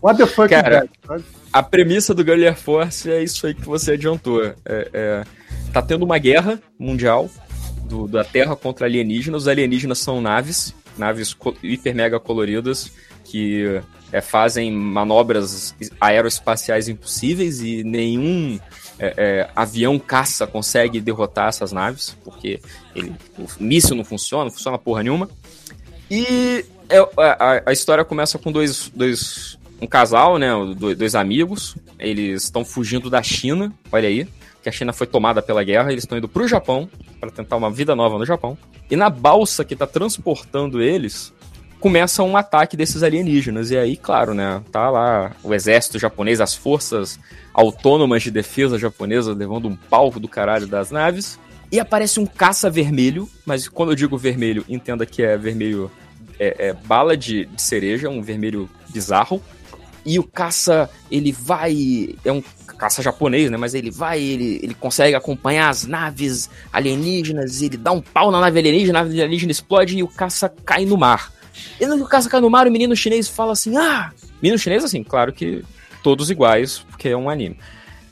What 0.00 0.18
the 0.18 0.26
fuck 0.26 0.48
Cara, 0.48 0.84
is 0.86 0.90
that? 1.06 1.24
A 1.52 1.62
premissa 1.62 2.14
do 2.14 2.24
Guerrilla 2.24 2.54
Force 2.54 3.10
é 3.10 3.22
isso 3.22 3.46
aí 3.46 3.52
que 3.52 3.66
você 3.66 3.92
adiantou. 3.92 4.42
É, 4.42 4.54
é, 4.64 5.24
tá 5.70 5.82
tendo 5.82 6.04
uma 6.06 6.16
guerra 6.16 6.58
mundial 6.78 7.28
do- 7.84 8.08
da 8.08 8.24
Terra 8.24 8.56
contra 8.56 8.86
alienígenas. 8.86 9.42
Os 9.42 9.48
alienígenas 9.48 9.98
são 9.98 10.22
naves, 10.22 10.74
naves 10.96 11.36
hiper 11.62 11.94
mega 11.94 12.18
coloridas, 12.18 12.90
que 13.24 13.82
é, 14.12 14.20
fazem 14.20 14.70
manobras 14.72 15.74
aeroespaciais 16.00 16.88
impossíveis 16.88 17.60
e 17.60 17.82
nenhum 17.84 18.58
é, 18.98 19.14
é, 19.16 19.50
avião 19.54 19.98
caça 19.98 20.46
consegue 20.46 21.00
derrotar 21.00 21.48
essas 21.48 21.72
naves, 21.72 22.16
porque 22.24 22.60
ele, 22.94 23.12
o 23.38 23.46
míssil 23.60 23.94
não 23.94 24.04
funciona, 24.04 24.44
não 24.44 24.50
funciona 24.50 24.78
porra 24.78 25.02
nenhuma. 25.02 25.28
E 26.10 26.64
é, 26.88 26.98
a, 26.98 27.62
a- 27.66 27.72
história 27.72 28.04
começa 28.04 28.38
com 28.38 28.50
dois, 28.50 28.90
dois 28.94 29.58
um 29.80 29.86
casal, 29.86 30.38
né, 30.38 30.48
do- 30.74 30.94
dois 30.96 31.14
amigos, 31.14 31.76
eles 31.98 32.44
estão 32.44 32.64
fugindo 32.64 33.08
da 33.10 33.22
China, 33.22 33.72
olha 33.92 34.08
aí, 34.08 34.26
que 34.62 34.68
a 34.68 34.72
China 34.72 34.92
foi 34.92 35.06
tomada 35.06 35.40
pela 35.40 35.62
guerra, 35.62 35.92
eles 35.92 36.02
estão 36.04 36.18
indo 36.18 36.28
pro 36.28 36.48
Japão 36.48 36.88
para 37.20 37.30
tentar 37.30 37.56
uma 37.56 37.70
vida 37.70 37.94
nova 37.94 38.18
no 38.18 38.24
Japão. 38.26 38.56
E 38.90 38.96
na 38.96 39.08
balsa 39.10 39.64
que 39.64 39.76
tá 39.76 39.86
transportando 39.86 40.82
eles, 40.82 41.32
começa 41.80 42.22
um 42.22 42.36
ataque 42.36 42.76
desses 42.76 43.02
alienígenas. 43.02 43.70
E 43.70 43.78
aí, 43.78 43.96
claro, 43.96 44.34
né, 44.34 44.62
tá 44.70 44.90
lá 44.90 45.32
o 45.42 45.54
exército 45.54 45.98
japonês, 45.98 46.40
as 46.40 46.54
forças 46.54 47.18
autônomas 47.52 48.22
de 48.22 48.30
defesa 48.30 48.78
japonesa 48.78 49.32
levando 49.32 49.68
um 49.68 49.76
palco 49.76 50.20
do 50.20 50.28
caralho 50.28 50.66
das 50.66 50.90
naves. 50.90 51.38
E 51.70 51.78
aparece 51.78 52.18
um 52.18 52.26
caça 52.26 52.70
vermelho, 52.70 53.28
mas 53.44 53.68
quando 53.68 53.92
eu 53.92 53.96
digo 53.96 54.16
vermelho, 54.16 54.64
entenda 54.68 55.04
que 55.04 55.22
é 55.22 55.36
vermelho 55.36 55.90
é, 56.38 56.68
é 56.68 56.72
bala 56.72 57.16
de, 57.16 57.44
de 57.46 57.60
cereja, 57.60 58.08
um 58.08 58.22
vermelho 58.22 58.70
bizarro. 58.88 59.42
E 60.06 60.18
o 60.18 60.22
caça, 60.22 60.88
ele 61.10 61.32
vai. 61.32 62.14
É 62.24 62.32
um 62.32 62.42
caça 62.78 63.02
japonês, 63.02 63.50
né? 63.50 63.58
Mas 63.58 63.74
ele 63.74 63.90
vai, 63.90 64.20
ele, 64.20 64.60
ele 64.62 64.72
consegue 64.72 65.14
acompanhar 65.14 65.68
as 65.68 65.84
naves 65.84 66.48
alienígenas, 66.72 67.60
ele 67.60 67.76
dá 67.76 67.92
um 67.92 68.00
pau 68.00 68.30
na 68.30 68.40
nave 68.40 68.58
alienígena, 68.58 69.00
a 69.00 69.02
nave 69.02 69.20
alienígena 69.20 69.52
explode 69.52 69.98
e 69.98 70.02
o 70.02 70.08
caça 70.08 70.48
cai 70.64 70.86
no 70.86 70.96
mar. 70.96 71.32
E 71.80 71.86
no 71.86 72.06
cai 72.06 72.40
no 72.40 72.50
mar, 72.50 72.66
o 72.66 72.70
menino 72.70 72.94
chinês 72.96 73.28
fala 73.28 73.52
assim: 73.52 73.76
Ah! 73.76 74.12
Menino 74.42 74.58
chinês, 74.58 74.84
assim, 74.84 75.02
claro 75.02 75.32
que 75.32 75.64
todos 76.02 76.30
iguais, 76.30 76.84
porque 76.90 77.08
é 77.08 77.16
um 77.16 77.28
anime. 77.28 77.58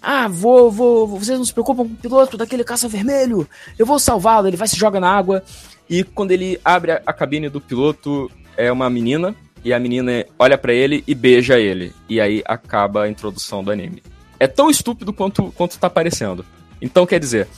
Ah, 0.03 0.29
vou, 0.29 0.71
vou, 0.71 1.07
vocês 1.07 1.37
não 1.37 1.45
se 1.45 1.53
preocupam 1.53 1.85
com 1.85 1.93
o 1.93 1.97
piloto 1.97 2.37
daquele 2.37 2.63
caça 2.63 2.89
vermelho, 2.89 3.49
eu 3.79 3.85
vou 3.85 3.99
salvá-lo. 3.99 4.47
Ele 4.47 4.57
vai 4.57 4.69
se 4.69 4.77
joga 4.77 5.01
na 5.01 5.11
água 5.11 5.43
e 5.89 6.05
quando 6.05 6.31
ele 6.31 6.61
abre 6.65 6.93
a, 6.93 7.03
a 7.07 7.13
cabine 7.13 7.49
do 7.49 7.61
piloto, 7.61 8.31
é 8.57 8.71
uma 8.71 8.89
menina 8.89 9.35
e 9.65 9.73
a 9.73 9.81
menina 9.81 10.25
olha 10.39 10.57
pra 10.57 10.73
ele 10.73 11.03
e 11.07 11.15
beija 11.15 11.59
ele. 11.59 11.93
E 12.09 12.21
aí 12.21 12.43
acaba 12.45 13.03
a 13.03 13.09
introdução 13.09 13.65
do 13.65 13.71
anime. 13.71 14.03
É 14.39 14.47
tão 14.47 14.71
estúpido 14.71 15.13
quanto, 15.13 15.53
quanto 15.53 15.79
tá 15.79 15.91
parecendo. 15.91 16.45
Então, 16.81 17.07
quer 17.07 17.19
dizer, 17.19 17.49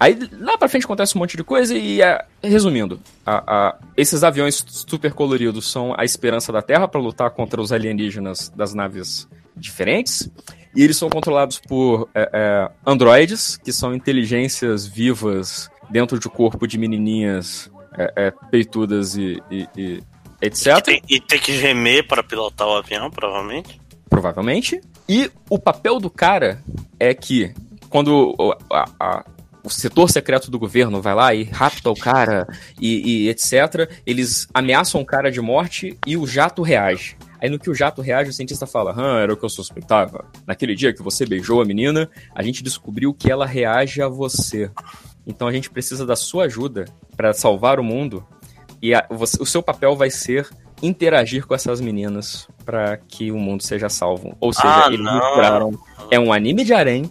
aí 0.00 0.18
lá 0.40 0.56
pra 0.58 0.68
frente 0.68 0.84
acontece 0.86 1.14
um 1.16 1.20
monte 1.20 1.36
de 1.36 1.44
coisa 1.44 1.76
e, 1.76 2.00
é, 2.02 2.24
resumindo, 2.42 2.98
a- 3.24 3.44
a- 3.46 3.76
esses 3.96 4.24
aviões 4.24 4.64
super 4.66 5.12
coloridos 5.12 5.70
são 5.70 5.94
a 5.96 6.04
esperança 6.04 6.50
da 6.50 6.62
Terra 6.62 6.88
pra 6.88 7.00
lutar 7.00 7.30
contra 7.30 7.60
os 7.60 7.70
alienígenas 7.70 8.48
das 8.48 8.74
naves 8.74 9.28
diferentes. 9.54 10.28
E 10.74 10.82
eles 10.82 10.96
são 10.96 11.10
controlados 11.10 11.58
por 11.58 12.08
é, 12.14 12.30
é, 12.32 12.70
androides, 12.86 13.56
que 13.56 13.72
são 13.72 13.94
inteligências 13.94 14.86
vivas 14.86 15.68
dentro 15.90 16.18
de 16.18 16.28
corpo 16.28 16.66
de 16.66 16.78
menininhas 16.78 17.70
é, 17.98 18.12
é, 18.16 18.30
peitudas 18.50 19.16
e, 19.16 19.42
e- 19.50 19.68
e 19.76 20.02
etc. 20.40 20.66
E 20.78 20.82
tem, 20.82 21.02
e 21.10 21.20
tem 21.20 21.38
que 21.40 21.52
gemer 21.58 22.06
para 22.06 22.22
pilotar 22.22 22.66
o 22.68 22.76
avião, 22.76 23.10
provavelmente. 23.10 23.80
provavelmente. 24.08 24.80
E 25.08 25.28
o 25.50 25.58
papel 25.58 25.98
do 25.98 26.08
cara 26.08 26.62
é 27.00 27.12
que 27.12 27.52
quando 27.88 28.36
a- 28.70 28.84
a- 29.00 29.24
o 29.62 29.70
setor 29.70 30.10
secreto 30.10 30.50
do 30.50 30.58
governo 30.58 31.00
vai 31.02 31.14
lá 31.14 31.34
e 31.34 31.44
rapta 31.44 31.90
o 31.90 31.94
cara 31.94 32.46
e, 32.80 33.24
e 33.24 33.28
etc., 33.28 33.90
eles 34.06 34.48
ameaçam 34.54 35.00
o 35.00 35.04
cara 35.04 35.30
de 35.30 35.40
morte 35.40 35.98
e 36.06 36.16
o 36.16 36.26
jato 36.26 36.62
reage. 36.62 37.16
Aí 37.42 37.48
no 37.48 37.58
que 37.58 37.70
o 37.70 37.74
jato 37.74 38.02
reage, 38.02 38.30
o 38.30 38.32
cientista 38.32 38.66
fala: 38.66 38.92
Hã, 38.96 39.20
era 39.20 39.32
o 39.32 39.36
que 39.36 39.44
eu 39.44 39.48
suspeitava. 39.48 40.26
Naquele 40.46 40.74
dia 40.74 40.92
que 40.92 41.02
você 41.02 41.24
beijou 41.24 41.62
a 41.62 41.64
menina, 41.64 42.08
a 42.34 42.42
gente 42.42 42.62
descobriu 42.62 43.14
que 43.14 43.30
ela 43.30 43.46
reage 43.46 44.02
a 44.02 44.08
você. 44.08 44.70
Então 45.26 45.48
a 45.48 45.52
gente 45.52 45.70
precisa 45.70 46.04
da 46.04 46.16
sua 46.16 46.44
ajuda 46.44 46.84
para 47.16 47.32
salvar 47.32 47.80
o 47.80 47.84
mundo. 47.84 48.24
E 48.82 48.94
a- 48.94 49.06
você- 49.10 49.40
o 49.42 49.46
seu 49.46 49.62
papel 49.62 49.96
vai 49.96 50.10
ser 50.10 50.48
interagir 50.82 51.46
com 51.46 51.54
essas 51.54 51.80
meninas 51.80 52.48
para 52.64 52.96
que 52.96 53.30
o 53.30 53.38
mundo 53.38 53.62
seja 53.62 53.88
salvo. 53.88 54.34
Ou 54.40 54.52
seja, 54.52 54.84
Ah, 54.84 54.86
eles 54.88 55.00
não. 55.04 55.14
misturaram. 55.14 55.78
É 56.10 56.18
um 56.18 56.32
anime 56.32 56.64
de 56.64 56.72
harém. 56.72 57.10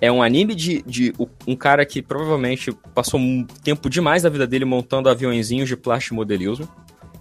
É 0.00 0.10
um 0.12 0.22
anime 0.22 0.54
de, 0.54 0.82
de 0.82 1.12
um 1.46 1.56
cara 1.56 1.84
que 1.84 2.00
provavelmente 2.00 2.72
passou 2.94 3.18
um 3.18 3.44
tempo 3.64 3.90
demais 3.90 4.22
da 4.22 4.28
vida 4.28 4.46
dele 4.46 4.64
montando 4.64 5.08
aviõezinhos 5.08 5.68
de 5.68 5.76
plástico 5.76 6.14
modelismo. 6.14 6.68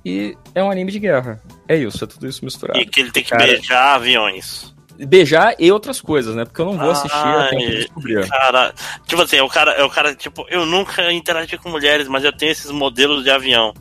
E 0.06 0.38
é 0.54 0.64
um 0.64 0.70
anime 0.70 0.92
de 0.92 1.00
guerra. 1.00 1.42
É 1.68 1.76
isso, 1.76 2.04
é 2.04 2.08
tudo 2.08 2.28
isso 2.28 2.46
misturado. 2.46 2.80
E 2.80 2.86
que 2.86 3.02
ele 3.02 3.12
tem 3.12 3.24
que 3.24 3.32
Cara. 3.32 3.46
beijar 3.46 3.96
aviões. 3.96 4.74
Beijar 5.00 5.56
e 5.60 5.72
outras 5.72 6.02
coisas, 6.02 6.36
né? 6.36 6.46
Porque 6.46 6.62
eu 6.62 6.66
não 6.66 6.78
vou 6.78 6.92
assistir 6.92 7.16
Ah, 7.16 7.46
até 7.46 7.56
eu 7.56 7.70
descobrir. 7.70 8.28
Cara, 8.30 8.74
tipo 9.06 9.22
assim, 9.22 9.38
é 9.38 9.44
o 9.44 9.50
cara, 9.50 9.72
é 9.74 9.84
o 9.84 9.90
cara, 9.90 10.16
tipo, 10.16 10.46
eu 10.50 10.66
nunca 10.66 11.12
interagi 11.12 11.58
com 11.58 11.70
mulheres, 11.70 12.08
mas 12.08 12.24
eu 12.24 12.32
tenho 12.36 12.52
esses 12.52 12.72
modelos 12.72 13.24
de 13.24 13.30
avião. 13.30 13.74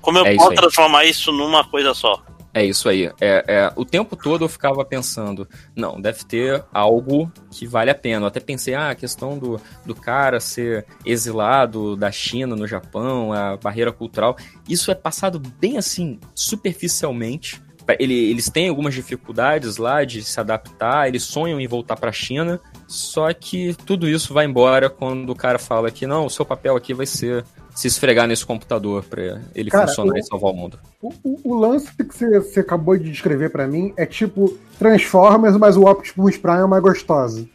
Como 0.00 0.18
eu 0.18 0.26
É 0.26 0.36
posso 0.36 0.54
transformar 0.54 1.04
isso 1.04 1.30
numa 1.32 1.64
coisa 1.64 1.94
só? 1.94 2.22
É 2.56 2.64
isso 2.64 2.88
aí. 2.88 3.10
É, 3.20 3.44
é, 3.48 3.72
o 3.74 3.84
tempo 3.84 4.14
todo 4.14 4.44
eu 4.44 4.48
ficava 4.48 4.84
pensando, 4.84 5.48
não, 5.74 6.00
deve 6.00 6.24
ter 6.24 6.64
algo 6.72 7.30
que 7.50 7.66
vale 7.66 7.90
a 7.90 7.94
pena. 7.96 8.22
Eu 8.22 8.28
até 8.28 8.38
pensei, 8.38 8.74
ah, 8.74 8.90
a 8.90 8.94
questão 8.94 9.36
do, 9.36 9.60
do 9.84 9.92
cara 9.92 10.38
ser 10.38 10.86
exilado 11.04 11.96
da 11.96 12.12
China 12.12 12.54
no 12.54 12.64
Japão, 12.66 13.32
a 13.32 13.56
barreira 13.56 13.90
cultural. 13.90 14.36
Isso 14.68 14.90
é 14.92 14.94
passado 14.94 15.40
bem 15.58 15.76
assim, 15.78 16.20
superficialmente. 16.34 17.60
Ele- 17.98 18.30
eles 18.30 18.48
têm 18.48 18.68
algumas 18.68 18.94
dificuldades 18.94 19.76
lá 19.76 20.04
de 20.04 20.22
se 20.22 20.40
adaptar, 20.40 21.06
eles 21.08 21.22
sonham 21.24 21.60
em 21.60 21.66
voltar 21.66 21.96
para 21.96 22.08
a 22.08 22.12
China, 22.12 22.58
só 22.86 23.30
que 23.34 23.74
tudo 23.84 24.08
isso 24.08 24.32
vai 24.32 24.46
embora 24.46 24.88
quando 24.88 25.28
o 25.30 25.34
cara 25.36 25.58
fala 25.58 25.90
que 25.90 26.06
não, 26.06 26.24
o 26.24 26.30
seu 26.30 26.46
papel 26.46 26.76
aqui 26.76 26.94
vai 26.94 27.04
ser 27.04 27.44
se 27.74 27.88
esfregar 27.88 28.26
nesse 28.28 28.46
computador 28.46 29.02
para 29.04 29.40
ele 29.54 29.70
Cara, 29.70 29.88
funcionar 29.88 30.12
eu- 30.14 30.18
e 30.20 30.22
salvar 30.26 30.52
o 30.52 30.54
mundo. 30.54 30.78
O, 31.02 31.12
o- 31.24 31.40
o 31.44 31.54
lance 31.58 31.88
que 31.96 32.04
você, 32.04 32.38
você 32.40 32.60
acabou 32.60 32.96
de 32.96 33.10
descrever 33.10 33.50
pra 33.50 33.66
mim 33.66 33.92
é 33.96 34.06
tipo 34.06 34.56
Transformers, 34.78 35.56
mas 35.56 35.76
o 35.76 35.82
Optimus 35.84 36.36
Prime 36.36 36.58
é 36.62 36.66
mais 36.66 36.82
gostosa. 36.82 37.46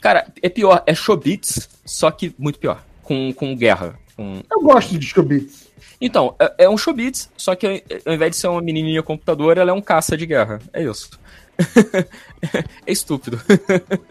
Cara, 0.00 0.26
é 0.42 0.48
pior, 0.48 0.82
é 0.86 0.94
Showbiz, 0.94 1.68
só 1.84 2.10
que 2.10 2.34
muito 2.38 2.58
pior. 2.58 2.82
Com, 3.02 3.32
com 3.34 3.54
guerra. 3.56 3.98
Com... 4.16 4.40
Eu 4.50 4.60
gosto 4.62 4.96
de 4.98 5.06
Scobits. 5.06 5.68
Então, 6.00 6.34
é, 6.38 6.64
é 6.64 6.70
um 6.70 6.78
Showbiz, 6.78 7.28
só 7.36 7.54
que 7.54 7.82
ao 8.06 8.14
invés 8.14 8.30
de 8.30 8.36
ser 8.38 8.46
uma 8.48 8.62
menininha 8.62 9.02
computador, 9.02 9.58
ela 9.58 9.70
é 9.70 9.74
um 9.74 9.82
caça 9.82 10.16
de 10.16 10.24
guerra. 10.26 10.58
É 10.72 10.82
isso. 10.82 11.10
é 12.86 12.92
estúpido. 12.92 13.38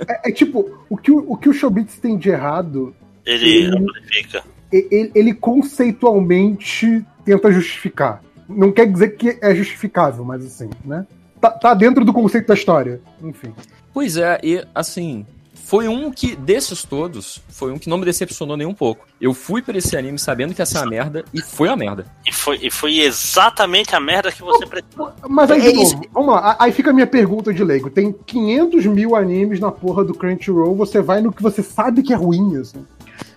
É, 0.08 0.30
é 0.30 0.32
tipo, 0.32 0.80
o 0.90 0.98
que 0.98 1.12
o, 1.12 1.32
o 1.32 1.38
que 1.38 1.50
o 1.50 1.54
Showbiz 1.54 1.98
tem 1.98 2.18
de 2.18 2.30
errado, 2.30 2.94
Ele 3.26 3.66
Sim. 3.72 3.78
amplifica. 3.78 4.44
Ele, 4.72 5.12
ele 5.16 5.34
conceitualmente 5.34 7.06
tenta 7.26 7.52
justificar. 7.52 8.24
Não 8.48 8.72
quer 8.72 8.92
dizer 8.92 9.10
que 9.10 9.38
é 9.42 9.54
justificável, 9.54 10.24
mas 10.26 10.46
assim, 10.46 10.70
né? 10.84 11.06
Tá, 11.40 11.52
tá 11.52 11.74
dentro 11.74 12.04
do 12.04 12.12
conceito 12.12 12.48
da 12.48 12.54
história. 12.54 13.02
Enfim. 13.22 13.54
Pois 13.94 14.18
é, 14.18 14.40
e 14.44 14.66
assim, 14.74 15.26
foi 15.70 15.88
um 15.88 16.10
que, 16.10 16.36
desses 16.36 16.84
todos, 16.84 17.40
foi 17.48 17.72
um 17.72 17.78
que 17.78 17.88
não 17.88 18.00
me 18.00 18.04
decepcionou 18.04 18.58
nem 18.58 18.66
um 18.66 18.74
pouco. 18.74 19.06
Eu 19.22 19.36
fui 19.36 19.62
pra 19.62 19.78
esse 19.78 19.96
anime 19.96 20.18
sabendo 20.18 20.52
que 20.52 20.62
ia 20.62 20.66
ser 20.66 20.80
uma 20.80 20.88
merda, 20.88 21.24
e 21.32 21.42
foi 21.42 21.68
uma 21.68 21.78
merda. 21.78 22.08
E 22.26 22.34
foi, 22.34 22.58
e 22.60 22.72
foi 22.72 23.00
exatamente 23.02 23.96
a 23.96 24.00
merda 24.00 24.32
que 24.32 24.42
você 24.42 24.66
pretende. 24.66 25.12
Mas 25.30 25.52
aí, 25.52 25.68
É 25.68 25.72
de 25.72 25.76
novo, 25.76 26.02
vamos 26.12 26.34
lá. 26.34 26.56
Aí 26.58 26.72
fica 26.72 26.90
a 26.90 26.94
minha 26.94 27.06
pergunta 27.06 27.54
de 27.54 27.64
leigo. 27.64 27.92
Tem 27.92 28.12
500 28.12 28.88
mil 28.88 29.16
animes 29.16 29.60
na 29.60 29.72
porra 29.72 30.04
do 30.04 30.16
Crunchyroll, 30.16 30.76
você 30.76 31.04
vai 31.04 31.22
no 31.22 31.32
que 31.32 31.44
você 31.44 31.62
sabe 31.62 32.02
que 32.02 32.14
é 32.14 32.16
ruim, 32.16 32.58
assim. 32.58 32.84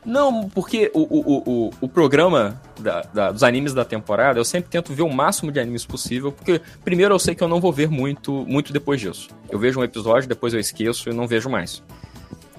Não, 0.04 0.48
porque 0.48 0.90
o, 0.92 1.00
o, 1.00 1.42
o, 1.46 1.70
o, 1.82 1.88
programa 1.88 2.60
da- 2.80 3.02
da- 3.14 3.30
dos 3.30 3.42
animes 3.44 3.72
da 3.72 3.84
temporada, 3.84 4.38
eu 4.38 4.44
sempre 4.44 4.68
tento 4.68 4.92
ver 4.92 5.02
o 5.02 5.12
máximo 5.12 5.52
de 5.52 5.60
animes 5.60 5.86
possível, 5.86 6.32
porque 6.32 6.60
primeiro 6.84 7.14
eu 7.14 7.18
sei 7.20 7.34
que 7.36 7.42
eu 7.42 7.48
não 7.48 7.60
vou 7.60 7.72
ver 7.72 7.88
muito, 7.88 8.44
muito 8.46 8.72
depois 8.72 9.00
disso. 9.00 9.28
Eu 9.48 9.58
vejo 9.60 9.78
um 9.78 9.84
episódio, 9.84 10.28
depois 10.28 10.52
eu 10.52 10.58
esqueço 10.60 11.08
e 11.08 11.12
não 11.14 11.26
vejo 11.28 11.48
mais. 11.48 11.82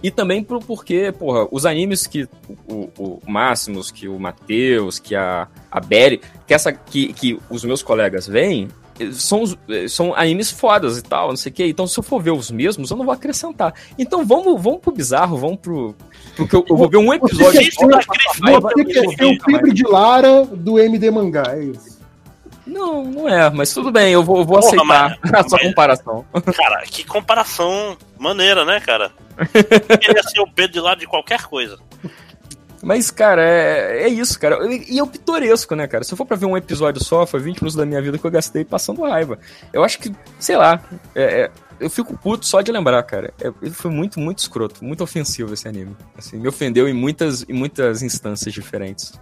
E 0.01 0.11
também 0.11 0.43
porque, 0.43 1.13
porra, 1.13 1.47
os 1.51 1.65
animes 1.65 2.05
que 2.07 2.27
o, 2.67 2.89
o, 2.97 3.19
Máximos, 3.25 3.89
que 3.89 4.07
o 4.07 4.19
Matheus, 4.19 4.99
que 4.99 5.15
a, 5.15 5.47
a 5.71 5.79
Berry, 5.79 6.21
que, 6.45 6.53
essa, 6.53 6.71
que, 6.73 7.13
que 7.13 7.39
os 7.49 7.63
meus 7.63 7.81
colegas 7.81 8.27
veem, 8.27 8.67
eh, 8.99 9.11
são, 9.13 9.43
eh, 9.69 9.87
são 9.87 10.13
animes 10.13 10.51
fodas 10.51 10.97
e 10.97 11.01
tal, 11.01 11.29
não 11.29 11.37
sei 11.37 11.53
o 11.53 11.55
quê. 11.55 11.67
Então, 11.67 11.87
se 11.87 11.97
eu 11.97 12.03
for 12.03 12.21
ver 12.21 12.31
os 12.31 12.51
mesmos, 12.51 12.91
eu 12.91 12.97
não 12.97 13.05
vou 13.05 13.13
acrescentar. 13.13 13.73
Então, 13.97 14.25
vamos, 14.25 14.61
vamos 14.61 14.81
pro 14.81 14.91
bizarro, 14.91 15.37
vamos 15.37 15.59
pro. 15.59 15.95
Porque 16.35 16.55
eu, 16.55 16.65
eu 16.69 16.75
vou 16.75 16.89
ver 16.89 16.97
um 16.97 17.13
episódio. 17.13 17.61
Você 17.61 17.71
só, 17.71 17.87
quer 17.87 18.03
Você 18.03 18.81
eu 18.81 18.85
quer 18.85 19.09
ser 19.17 19.25
o. 19.25 19.43
Febre 19.43 19.71
de 19.73 19.83
Lara 19.83 20.45
do 20.45 20.79
MD 20.79 21.11
Mangá, 21.11 21.43
é 21.49 21.63
isso. 21.65 21.93
Não, 22.65 23.03
não 23.03 23.27
é, 23.29 23.49
mas 23.49 23.73
tudo 23.73 23.91
bem, 23.91 24.13
eu 24.13 24.23
vou, 24.23 24.37
eu 24.37 24.45
vou 24.45 24.59
Porra, 24.59 24.67
aceitar 24.67 24.85
mas- 25.21 25.33
a 25.33 25.49
sua 25.49 25.57
mas- 25.59 25.67
comparação. 25.67 26.25
Cara, 26.55 26.81
que 26.83 27.03
comparação 27.03 27.97
maneira, 28.17 28.63
né, 28.63 28.79
cara? 28.79 29.11
Queria 29.99 30.23
ser 30.23 30.39
o 30.39 30.47
Pedro 30.47 30.71
de 30.73 30.79
lado 30.79 30.99
de 30.99 31.05
qualquer 31.07 31.43
coisa. 31.43 31.77
Mas, 32.81 33.09
cara, 33.09 33.41
é, 33.45 34.03
é 34.03 34.07
isso, 34.09 34.37
cara. 34.39 34.57
E 34.73 34.95
e 34.95 34.99
é 34.99 35.03
o 35.03 35.07
pitoresco, 35.07 35.73
né, 35.75 35.87
cara? 35.87 36.03
Se 36.03 36.13
eu 36.13 36.17
for 36.17 36.25
pra 36.25 36.35
ver 36.35 36.45
um 36.45 36.57
episódio 36.57 37.01
só, 37.03 37.25
foi 37.25 37.39
20 37.39 37.57
minutos 37.57 37.75
da 37.75 37.85
minha 37.85 38.01
vida 38.01 38.17
que 38.17 38.25
eu 38.25 38.31
gastei 38.31 38.65
passando 38.65 39.03
raiva. 39.03 39.39
Eu 39.71 39.83
acho 39.83 39.99
que, 39.99 40.13
sei 40.39 40.57
lá, 40.57 40.81
é- 41.15 41.43
é- 41.43 41.51
eu 41.83 41.89
fico 41.89 42.17
puto 42.17 42.45
só 42.45 42.61
de 42.61 42.71
lembrar, 42.71 43.03
cara. 43.03 43.33
É, 43.39 43.51
ele 43.61 43.73
foi 43.73 43.91
muito, 43.91 44.19
muito 44.19 44.39
escroto, 44.39 44.83
muito 44.83 45.03
ofensivo 45.03 45.53
esse 45.53 45.67
anime. 45.67 45.95
Assim, 46.17 46.37
me 46.37 46.47
ofendeu 46.47 46.87
em 46.87 46.93
muitas, 46.93 47.43
em 47.47 47.53
muitas 47.53 48.01
instâncias 48.01 48.53
diferentes. 48.53 49.13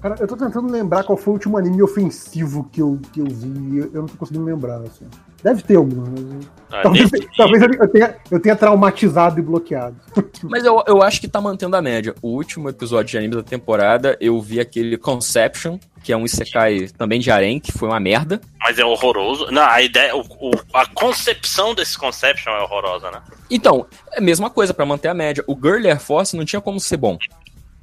Cara, 0.00 0.16
eu 0.18 0.26
tô 0.26 0.36
tentando 0.36 0.70
lembrar 0.70 1.04
qual 1.04 1.16
foi 1.16 1.32
o 1.32 1.34
último 1.34 1.56
anime 1.56 1.82
ofensivo 1.82 2.68
que 2.72 2.80
eu, 2.80 2.98
que 3.12 3.20
eu 3.20 3.26
vi. 3.26 3.78
Eu 3.78 4.02
não 4.02 4.06
tô 4.06 4.16
conseguindo 4.16 4.44
lembrar, 4.44 4.80
assim. 4.80 5.06
Deve 5.44 5.62
ter 5.62 5.76
algum, 5.76 6.00
mas... 6.10 6.48
Ah, 6.72 6.82
Talvez, 6.82 7.08
talvez 7.36 7.62
eu, 7.62 7.88
tenha, 7.88 8.16
eu 8.30 8.40
tenha 8.40 8.56
traumatizado 8.56 9.38
e 9.38 9.42
bloqueado. 9.42 9.94
Mas 10.42 10.64
eu, 10.64 10.82
eu 10.88 11.02
acho 11.02 11.20
que 11.20 11.28
tá 11.28 11.40
mantendo 11.40 11.76
a 11.76 11.82
média. 11.82 12.14
O 12.20 12.30
último 12.30 12.68
episódio 12.68 13.12
de 13.12 13.18
anime 13.18 13.36
da 13.36 13.42
temporada, 13.44 14.16
eu 14.20 14.40
vi 14.40 14.58
aquele 14.58 14.96
Conception, 14.96 15.78
que 16.02 16.12
é 16.12 16.16
um 16.16 16.24
Isekai 16.24 16.88
também 16.98 17.20
de 17.20 17.30
harem, 17.30 17.60
que 17.60 17.70
foi 17.70 17.88
uma 17.88 18.00
merda. 18.00 18.40
Mas 18.58 18.76
é 18.78 18.84
horroroso. 18.84 19.46
Não, 19.52 19.62
a 19.62 19.80
ideia, 19.82 20.16
o, 20.16 20.20
o- 20.22 20.50
a 20.72 20.84
concepção 20.86 21.74
desse 21.74 21.96
Conception 21.96 22.52
é 22.52 22.62
horrorosa, 22.62 23.10
né? 23.10 23.22
Então, 23.50 23.86
é 24.12 24.18
a 24.18 24.22
mesma 24.22 24.50
coisa 24.50 24.74
pra 24.74 24.84
manter 24.84 25.08
a 25.08 25.14
média. 25.14 25.44
O 25.46 25.54
Girl 25.54 25.86
Air 25.86 26.00
Force 26.00 26.36
não 26.36 26.44
tinha 26.44 26.60
como 26.60 26.80
ser 26.80 26.96
bom. 26.96 27.16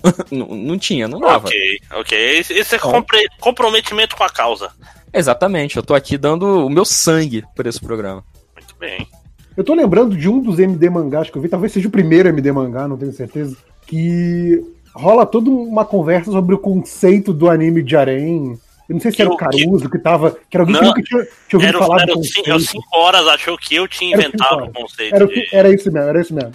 não, 0.32 0.48
não 0.48 0.78
tinha, 0.78 1.08
não 1.08 1.20
dava. 1.20 1.48
Ok, 1.48 1.80
ok. 1.94 2.40
Esse, 2.40 2.54
esse 2.54 2.76
é 2.76 2.80
compre- 2.80 3.28
comprometimento 3.40 4.16
com 4.16 4.24
a 4.24 4.30
causa. 4.30 4.72
Exatamente, 5.14 5.78
eu 5.78 5.84
tô 5.84 5.94
aqui 5.94 6.18
dando 6.18 6.66
o 6.66 6.70
meu 6.70 6.86
sangue 6.86 7.44
por 7.56 7.68
esse 7.68 7.80
programa. 7.80 8.24
Muito 8.56 8.76
bem. 8.80 9.08
Eu 9.58 9.64
tô 9.64 9.74
lembrando 9.74 10.16
de 10.16 10.30
um 10.30 10.40
dos 10.40 10.58
MD 10.60 10.90
mangás 10.90 11.30
que 11.30 11.38
eu 11.38 11.42
vi, 11.42 11.50
talvez 11.50 11.74
seja 11.74 11.88
o 11.88 11.92
primeiro 11.92 12.30
MD 12.30 12.52
mangá, 12.54 12.88
não 12.88 12.98
tenho 12.98 13.12
certeza, 13.12 13.58
que 13.86 14.64
rola 14.96 15.26
toda 15.26 15.50
uma 15.50 15.84
conversa 15.84 16.32
sobre 16.32 16.56
o 16.56 16.60
conceito 16.60 17.34
do 17.34 17.50
anime 17.50 17.84
de 17.84 17.96
harem. 17.98 18.58
Eu 18.90 18.94
não 18.96 19.00
sei 19.00 19.12
se 19.12 19.22
era 19.22 19.30
o 19.30 19.38
Que 19.38 19.44
o- 19.46 19.50
que- 19.50 19.58
Caruso 19.64 19.90
que 19.90 20.00
tava. 20.00 20.32
Que 20.50 20.58
era 20.58 20.64
alguém 20.64 20.76
que 20.76 20.82
Não, 20.82 20.88
nunca 20.90 21.02
tinha, 21.04 21.24
tinha 21.48 21.60
ouvido 21.60 21.70
Era, 21.70 21.80
falar 21.80 21.98
era, 22.02 22.06
do 22.08 22.14
conceito. 22.14 22.48
era 22.50 22.56
os 22.58 22.66
cinco 22.70 22.98
horas, 22.98 23.28
achou 23.28 23.58
que 23.58 23.76
eu 23.76 23.88
tinha 23.88 24.16
inventado 24.16 24.64
o 24.66 24.72
conceito 24.74 25.16
Era, 25.16 25.28
de. 25.28 25.34
que- 25.34 25.56
era 25.56 25.74
isso 25.74 25.92
mesmo, 25.92 26.10
era 26.10 26.22
isso 26.22 26.34
mesmo. 26.34 26.52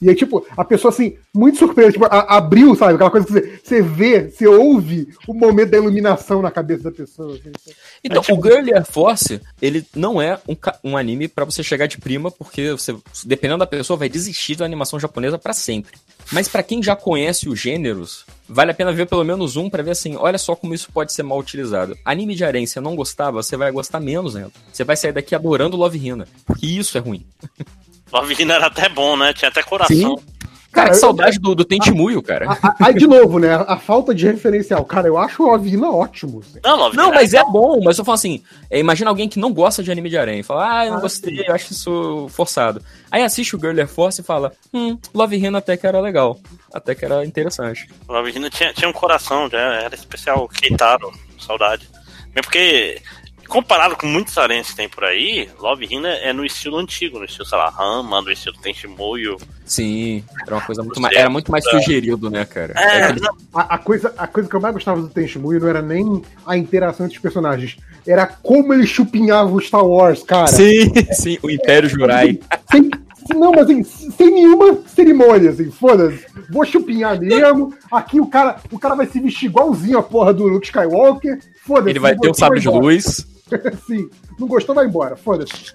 E 0.00 0.08
aí, 0.08 0.14
tipo, 0.14 0.46
a 0.56 0.64
pessoa, 0.64 0.92
assim, 0.92 1.16
muito 1.34 1.58
surpresa, 1.58 1.92
tipo, 1.92 2.04
a- 2.04 2.36
abriu, 2.36 2.74
sabe? 2.76 2.94
Aquela 2.94 3.10
coisa 3.10 3.26
que 3.26 3.32
você, 3.32 3.60
você 3.64 3.82
vê, 3.82 4.30
você 4.30 4.46
ouve 4.46 5.08
o 5.26 5.34
momento 5.34 5.70
da 5.70 5.78
iluminação 5.78 6.40
na 6.40 6.50
cabeça 6.50 6.84
da 6.84 6.92
pessoa. 6.92 7.34
assim. 7.34 7.72
Então, 8.04 8.22
o 8.30 8.40
Girl 8.42 8.74
Air 8.74 8.84
Force, 8.84 9.40
ele 9.60 9.84
não 9.96 10.22
é 10.22 10.38
um, 10.48 10.56
um 10.90 10.96
anime 10.96 11.26
pra 11.26 11.44
você 11.44 11.62
chegar 11.62 11.86
de 11.86 11.98
prima, 11.98 12.30
porque 12.30 12.70
você, 12.70 12.94
dependendo 13.24 13.58
da 13.58 13.66
pessoa, 13.66 13.96
vai 13.96 14.08
desistir 14.08 14.54
da 14.56 14.64
animação 14.64 15.00
japonesa 15.00 15.36
pra 15.38 15.52
sempre. 15.52 15.98
Mas 16.30 16.46
pra 16.48 16.62
quem 16.62 16.80
já 16.82 16.94
conhece 16.94 17.48
os 17.48 17.58
gêneros, 17.58 18.24
vale 18.48 18.70
a 18.70 18.74
pena 18.74 18.92
ver 18.92 19.06
pelo 19.06 19.24
menos 19.24 19.56
um 19.56 19.68
pra 19.68 19.82
ver 19.82 19.90
assim, 19.92 20.14
olha 20.14 20.38
só 20.38 20.54
como 20.54 20.74
isso 20.74 20.90
pode 20.92 21.12
ser 21.12 21.22
mal 21.24 21.38
utilizado. 21.38 21.96
Anime 22.04 22.34
de 22.36 22.44
harem, 22.44 22.66
você 22.66 22.80
não 22.80 22.94
gostava, 22.94 23.42
você 23.42 23.56
vai 23.56 23.72
gostar 23.72 23.98
menos 23.98 24.36
ainda. 24.36 24.52
Você 24.72 24.84
vai 24.84 24.96
sair 24.96 25.12
daqui 25.12 25.34
adorando 25.34 25.76
Love 25.76 25.98
Hina, 25.98 26.28
porque 26.46 26.66
isso 26.66 26.96
é 26.96 27.00
ruim. 27.00 27.26
Love 28.12 28.34
Hina 28.42 28.54
era 28.54 28.66
até 28.66 28.88
bom, 28.88 29.16
né? 29.16 29.32
Tinha 29.32 29.48
até 29.48 29.62
coração. 29.62 30.16
Cara, 30.16 30.38
Cara, 30.70 30.90
que 30.90 30.96
saudade 30.96 31.38
do, 31.38 31.54
do 31.54 31.64
Tentimuyo, 31.64 32.22
cara. 32.22 32.46
Aí, 32.78 32.94
de 32.94 33.06
novo, 33.06 33.38
né? 33.38 33.54
A 33.66 33.78
falta 33.78 34.14
de 34.14 34.26
referencial. 34.26 34.84
Cara, 34.84 35.08
eu 35.08 35.16
acho 35.16 35.42
o 35.42 35.50
Avina 35.50 35.90
ótimo. 35.90 36.40
assim. 36.40 36.60
Não, 36.62 36.76
Love 36.76 36.96
Não, 36.96 37.10
mas 37.10 37.32
é 37.32 37.42
bom, 37.42 37.80
mas 37.82 37.96
eu 37.98 38.04
falo 38.04 38.16
assim, 38.16 38.42
é, 38.70 38.78
imagina 38.78 39.08
alguém 39.08 39.28
que 39.30 39.38
não 39.38 39.52
gosta 39.52 39.82
de 39.82 39.90
anime 39.90 40.10
de 40.10 40.18
harem, 40.18 40.42
fala, 40.42 40.80
ah, 40.80 40.84
eu 40.84 40.90
não 40.92 40.98
Ah, 40.98 41.00
gostei, 41.00 41.42
eu 41.48 41.54
acho 41.54 41.72
isso 41.72 42.28
forçado. 42.28 42.82
Aí 43.10 43.22
assiste 43.22 43.56
o 43.56 43.58
Girl 43.58 43.78
Air 43.78 43.88
Force 43.88 44.20
e 44.20 44.24
fala, 44.24 44.52
hum, 44.72 44.98
Love 45.14 45.36
Hina 45.36 45.56
até 45.58 45.74
que 45.74 45.86
era 45.86 46.00
legal, 46.00 46.38
até 46.72 46.94
que 46.94 47.04
era 47.04 47.24
interessante. 47.24 47.88
Love 48.06 48.30
Hina 48.30 48.50
tinha, 48.50 48.72
tinha 48.74 48.90
um 48.90 48.92
coração, 48.92 49.48
já 49.48 49.58
era 49.58 49.94
especial. 49.94 50.46
Keitaro, 50.48 51.10
saudade. 51.40 51.88
Mesmo 52.26 52.42
porque, 52.42 53.00
comparado 53.48 53.96
com 53.96 54.06
muitos 54.06 54.36
arenses 54.38 54.70
que 54.72 54.76
tem 54.76 54.88
por 54.88 55.04
aí, 55.04 55.48
Love 55.58 55.86
Hina 55.90 56.08
é 56.08 56.32
no 56.32 56.44
estilo 56.44 56.76
antigo, 56.76 57.18
no 57.18 57.24
estilo, 57.24 57.46
sei 57.46 57.58
lá, 57.58 57.70
Rama, 57.70 58.20
no 58.22 58.30
estilo 58.30 58.56
Tenshimoyo. 58.62 59.36
Sim, 59.64 60.22
era 60.46 60.54
uma 60.56 60.60
coisa 60.64 60.82
muito 60.82 61.00
mais, 61.00 61.16
é 61.16 61.20
era 61.20 61.30
muito 61.30 61.50
mais 61.50 61.64
sugerido, 61.64 62.30
né, 62.30 62.44
cara? 62.44 62.74
É, 62.76 63.02
aquele- 63.04 63.20
não, 63.20 63.34
A, 63.54 63.74
a 63.74 63.78
coisa, 63.78 64.14
a 64.16 64.26
coisa 64.26 64.48
que 64.48 64.54
eu 64.54 64.60
mais 64.60 64.74
gostava 64.74 65.00
do 65.00 65.08
Tenshimuyo 65.08 65.60
não 65.60 65.68
era 65.68 65.82
nem 65.82 66.22
a 66.46 66.56
interação 66.56 67.06
entre 67.06 67.16
os 67.16 67.22
personagens. 67.22 67.76
Era 68.06 68.26
como 68.26 68.72
ele 68.72 68.86
chupinhava 68.86 69.50
o 69.50 69.60
Star 69.60 69.84
Wars, 69.84 70.22
cara. 70.22 70.46
Sim, 70.46 70.92
sim, 71.12 71.38
o 71.42 71.50
Império 71.50 71.88
Jurai. 71.88 72.38
Sem, 72.70 72.90
não, 73.34 73.50
mas 73.52 73.62
assim, 73.64 73.82
sem 73.82 74.30
nenhuma 74.30 74.78
cerimônia, 74.86 75.50
assim, 75.50 75.70
foda-se. 75.70 76.24
Vou 76.50 76.64
chupinhar 76.64 77.18
mesmo. 77.20 77.74
Aqui 77.92 78.18
o 78.20 78.26
cara, 78.26 78.56
o 78.72 78.78
cara 78.78 78.94
vai 78.94 79.06
se 79.06 79.20
vestir 79.20 79.46
igualzinho 79.46 79.98
a 79.98 80.02
porra 80.02 80.32
do 80.32 80.44
Luke 80.46 80.66
Skywalker. 80.66 81.38
Foda-se. 81.66 81.90
Ele 81.90 81.98
vai 81.98 82.16
ter 82.16 82.30
um 82.30 82.34
sabre 82.34 82.60
de 82.60 82.68
luz. 82.68 83.26
Sim. 83.86 84.10
Não 84.38 84.46
gostou, 84.48 84.74
vai 84.74 84.86
embora. 84.86 85.16
Foda-se. 85.16 85.74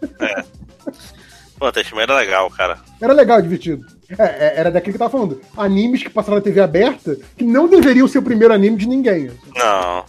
pô, 1.57 1.71
Tenshimoyo 1.71 2.03
era 2.03 2.15
legal, 2.15 2.49
cara. 2.49 2.79
Era 3.01 3.13
legal, 3.13 3.41
divertido. 3.41 3.85
É, 4.17 4.23
é, 4.23 4.53
era 4.57 4.71
daquilo 4.71 4.93
que 4.93 5.01
eu 5.01 5.09
tava 5.09 5.11
falando. 5.11 5.41
Animes 5.57 6.03
que 6.03 6.09
passaram 6.09 6.37
na 6.37 6.43
TV 6.43 6.61
aberta 6.61 7.17
que 7.37 7.43
não 7.43 7.67
deveriam 7.67 8.07
ser 8.07 8.19
o 8.19 8.23
primeiro 8.23 8.53
anime 8.53 8.77
de 8.77 8.87
ninguém. 8.87 9.31
Não. 9.55 10.05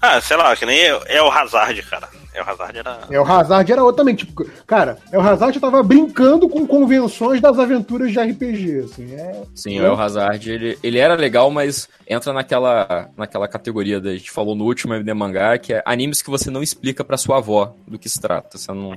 Ah, 0.00 0.20
sei 0.20 0.36
lá, 0.36 0.54
que 0.54 0.66
nem 0.66 0.78
é, 0.78 1.00
é 1.06 1.22
o 1.22 1.30
Hazard, 1.30 1.82
cara. 1.82 2.08
É 2.38 2.42
o 2.42 2.48
Hazard 2.48 2.78
era. 2.78 2.98
É, 3.10 3.20
o 3.20 3.24
Hazard 3.24 3.72
era 3.72 3.82
outro 3.82 3.96
também. 3.96 4.14
Tipo, 4.14 4.48
cara, 4.66 4.98
é, 5.10 5.18
o 5.18 5.20
Hazard 5.20 5.58
tava 5.58 5.82
brincando 5.82 6.48
com 6.48 6.66
convenções 6.66 7.40
das 7.40 7.58
aventuras 7.58 8.12
de 8.12 8.20
RPG. 8.20 8.80
Assim, 8.84 9.14
é, 9.14 9.42
Sim, 9.54 9.80
o 9.80 9.84
El 9.84 10.00
Hazard, 10.00 10.50
ele, 10.50 10.78
ele 10.82 10.98
era 10.98 11.14
legal, 11.14 11.50
mas 11.50 11.88
entra 12.06 12.32
naquela, 12.32 13.10
naquela 13.16 13.48
categoria 13.48 14.00
da 14.00 14.10
a 14.10 14.16
gente 14.16 14.30
falou 14.30 14.54
no 14.54 14.64
último 14.64 14.94
MD 14.94 15.12
Mangá, 15.12 15.58
que 15.58 15.74
é 15.74 15.82
animes 15.84 16.22
que 16.22 16.30
você 16.30 16.50
não 16.50 16.62
explica 16.62 17.04
pra 17.04 17.16
sua 17.16 17.38
avó 17.38 17.74
do 17.86 17.98
que 17.98 18.08
se 18.08 18.20
trata. 18.20 18.56
Você 18.56 18.72
não. 18.72 18.92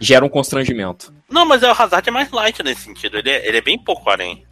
Gera 0.00 0.24
um 0.24 0.28
constrangimento. 0.28 1.12
Não, 1.28 1.44
mas 1.44 1.62
é 1.62 1.70
o 1.70 1.74
Hazard 1.74 2.08
é 2.08 2.12
mais 2.12 2.30
light 2.30 2.62
nesse 2.62 2.82
sentido. 2.82 3.18
Ele 3.18 3.30
é, 3.30 3.46
ele 3.46 3.58
é 3.58 3.62
bem 3.62 3.78
pouco 3.78 4.08
harém. 4.08 4.44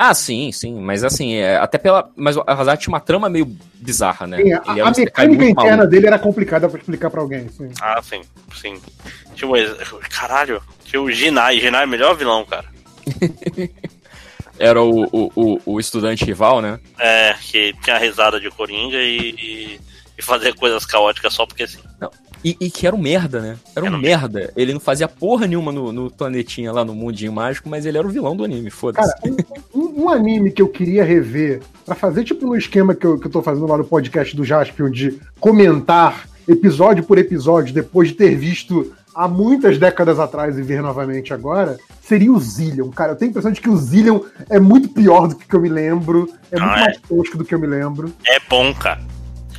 Ah, 0.00 0.14
sim, 0.14 0.52
sim, 0.52 0.80
mas 0.80 1.02
assim, 1.02 1.34
é, 1.34 1.56
até 1.56 1.76
pela. 1.76 2.08
Mas 2.14 2.36
o 2.36 2.44
Hazard 2.46 2.80
tinha 2.80 2.94
uma 2.94 3.00
trama 3.00 3.28
meio 3.28 3.44
bizarra, 3.74 4.28
né? 4.28 4.36
Sim, 4.36 4.52
a, 4.52 4.78
é 4.78 4.80
a 4.80 4.90
mecânica 4.92 5.44
interna 5.44 5.70
maluco. 5.78 5.90
dele 5.90 6.06
era 6.06 6.18
complicada 6.20 6.68
pra 6.68 6.78
explicar 6.78 7.10
pra 7.10 7.20
alguém. 7.20 7.46
Assim. 7.46 7.68
Ah, 7.82 8.00
sim, 8.00 8.20
sim. 8.54 8.80
Tinha 9.34 9.50
o. 9.50 9.54
Caralho, 10.08 10.62
tinha 10.84 11.02
o 11.02 11.10
Jinai. 11.10 11.58
Jinai 11.58 11.82
é 11.82 11.86
o 11.86 11.88
melhor 11.88 12.14
vilão, 12.14 12.44
cara. 12.44 12.66
Era 14.56 14.80
o, 14.80 15.04
o, 15.04 15.32
o, 15.34 15.60
o 15.66 15.80
estudante 15.80 16.24
rival, 16.24 16.62
né? 16.62 16.78
É, 16.96 17.34
que 17.40 17.74
tinha 17.82 17.96
a 17.96 17.98
risada 17.98 18.40
de 18.40 18.50
Coringa 18.50 18.98
e, 18.98 19.30
e, 19.30 19.80
e 20.16 20.22
fazer 20.22 20.54
coisas 20.54 20.86
caóticas 20.86 21.32
só 21.34 21.44
porque 21.44 21.66
sim. 21.66 21.80
E, 22.44 22.56
e 22.60 22.70
que 22.70 22.86
era 22.86 22.94
um 22.94 23.00
merda, 23.00 23.40
né? 23.40 23.56
Era 23.74 23.84
um 23.84 23.88
Era 23.88 23.98
merda. 23.98 24.52
Ele 24.56 24.72
não 24.72 24.80
fazia 24.80 25.08
porra 25.08 25.46
nenhuma 25.46 25.72
no, 25.72 25.92
no 25.92 26.10
planetinha 26.10 26.72
lá 26.72 26.84
no 26.84 26.94
mundinho 26.94 27.32
mágico, 27.32 27.68
mas 27.68 27.84
ele 27.84 27.98
era 27.98 28.06
o 28.06 28.10
vilão 28.10 28.36
do 28.36 28.44
anime, 28.44 28.70
foda-se. 28.70 29.12
Cara, 29.20 29.34
um, 29.74 29.80
um- 29.80 30.02
um 30.04 30.08
anime 30.10 30.50
que 30.52 30.62
eu 30.62 30.68
queria 30.68 31.04
rever, 31.04 31.60
pra 31.84 31.94
fazer 31.94 32.24
tipo 32.24 32.46
no 32.46 32.56
esquema 32.56 32.94
que 32.94 33.04
eu, 33.06 33.18
que 33.18 33.26
eu 33.26 33.30
tô 33.30 33.42
fazendo 33.42 33.66
lá 33.66 33.76
no 33.76 33.84
podcast 33.84 34.34
do 34.36 34.44
Jaspion, 34.44 34.90
de 34.90 35.18
comentar 35.40 36.28
episódio 36.46 37.04
por 37.04 37.18
episódio, 37.18 37.74
depois 37.74 38.08
de 38.08 38.14
ter 38.14 38.34
visto 38.36 38.92
há 39.14 39.26
muitas 39.26 39.78
décadas 39.78 40.20
atrás 40.20 40.56
e 40.56 40.62
ver 40.62 40.80
novamente 40.80 41.34
agora, 41.34 41.76
seria 42.00 42.32
o 42.32 42.38
Zillion. 42.38 42.88
Cara, 42.90 43.12
eu 43.12 43.16
tenho 43.16 43.28
a 43.28 43.32
impressão 43.32 43.50
de 43.50 43.60
que 43.60 43.68
o 43.68 43.76
Zillion 43.76 44.20
é 44.48 44.60
muito 44.60 44.88
pior 44.90 45.26
do 45.26 45.34
que 45.36 45.52
eu 45.54 45.60
me 45.60 45.68
lembro, 45.68 46.30
é 46.52 46.58
muito 46.60 46.74
é? 46.76 46.80
mais 46.80 46.98
tosco 47.00 47.36
do 47.36 47.44
que 47.44 47.54
eu 47.54 47.58
me 47.58 47.66
lembro. 47.66 48.12
É 48.24 48.38
bom, 48.48 48.72
cara. 48.72 49.00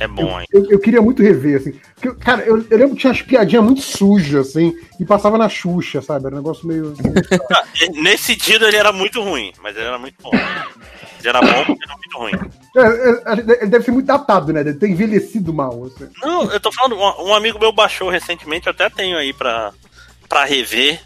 É 0.00 0.08
bom, 0.08 0.40
hein? 0.40 0.46
Eu, 0.50 0.64
eu 0.70 0.78
queria 0.78 1.02
muito 1.02 1.22
rever, 1.22 1.60
assim. 1.60 1.74
Cara, 2.20 2.42
eu, 2.42 2.64
eu 2.70 2.78
lembro 2.78 2.94
que 2.94 3.00
tinha 3.02 3.10
umas 3.12 3.22
piadinhas 3.22 3.64
muito 3.64 3.82
sujas, 3.82 4.48
assim, 4.48 4.72
e 4.98 5.04
passava 5.04 5.36
na 5.36 5.48
Xuxa, 5.48 6.00
sabe? 6.00 6.26
Era 6.26 6.34
um 6.34 6.38
negócio 6.38 6.66
meio. 6.66 6.94
Ah, 7.52 7.64
e- 7.80 8.00
Nesse 8.02 8.24
sentido 8.24 8.66
ele 8.66 8.76
era 8.76 8.92
muito 8.92 9.20
ruim, 9.22 9.52
mas 9.62 9.76
ele 9.76 9.86
era 9.86 9.98
muito 9.98 10.14
bom. 10.22 10.30
Ele 10.32 11.28
era 11.28 11.40
bom, 11.40 11.64
mas 11.68 11.78
era 11.82 11.96
muito 11.96 12.18
ruim. 12.18 12.50
É, 12.76 12.80
é, 12.80 13.32
ele 13.62 13.66
deve 13.70 13.84
ser 13.84 13.90
muito 13.90 14.06
datado, 14.06 14.52
né? 14.52 14.64
Deve 14.64 14.78
ter 14.78 14.88
envelhecido 14.88 15.52
mal. 15.52 15.84
Assim. 15.84 16.08
Não, 16.22 16.50
eu 16.50 16.60
tô 16.60 16.72
falando, 16.72 16.96
um, 16.96 17.28
um 17.30 17.34
amigo 17.34 17.58
meu 17.58 17.72
baixou 17.72 18.08
recentemente, 18.08 18.66
eu 18.66 18.70
até 18.72 18.88
tenho 18.88 19.16
aí 19.18 19.32
pra, 19.32 19.72
pra 20.28 20.44
rever. 20.44 21.00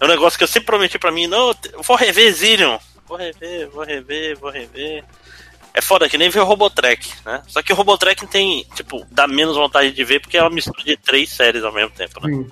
É 0.00 0.04
um 0.04 0.08
negócio 0.08 0.36
que 0.36 0.44
eu 0.44 0.48
sempre 0.48 0.66
prometi 0.66 0.98
pra 0.98 1.10
mim, 1.12 1.26
não, 1.26 1.54
eu 1.72 1.82
vou 1.82 1.96
rever 1.96 2.32
Zillion. 2.34 2.76
Vou 3.08 3.16
rever, 3.16 3.70
vou 3.70 3.84
rever, 3.84 4.36
vou 4.38 4.50
rever. 4.50 5.04
É 5.76 5.82
foda 5.82 6.08
que 6.08 6.16
nem 6.16 6.30
ver 6.30 6.40
o 6.40 6.44
Robotrek, 6.46 7.06
né? 7.26 7.42
Só 7.46 7.62
que 7.62 7.70
o 7.70 7.76
Robotrek 7.76 8.26
tem, 8.26 8.64
tipo, 8.74 9.04
dá 9.12 9.28
menos 9.28 9.56
vontade 9.56 9.92
de 9.92 10.04
ver 10.04 10.20
porque 10.20 10.38
é 10.38 10.42
uma 10.42 10.48
mistura 10.48 10.82
de 10.82 10.96
três 10.96 11.28
séries 11.28 11.62
ao 11.62 11.72
mesmo 11.72 11.90
tempo, 11.90 12.18
né? 12.26 12.34
Sim. 12.34 12.46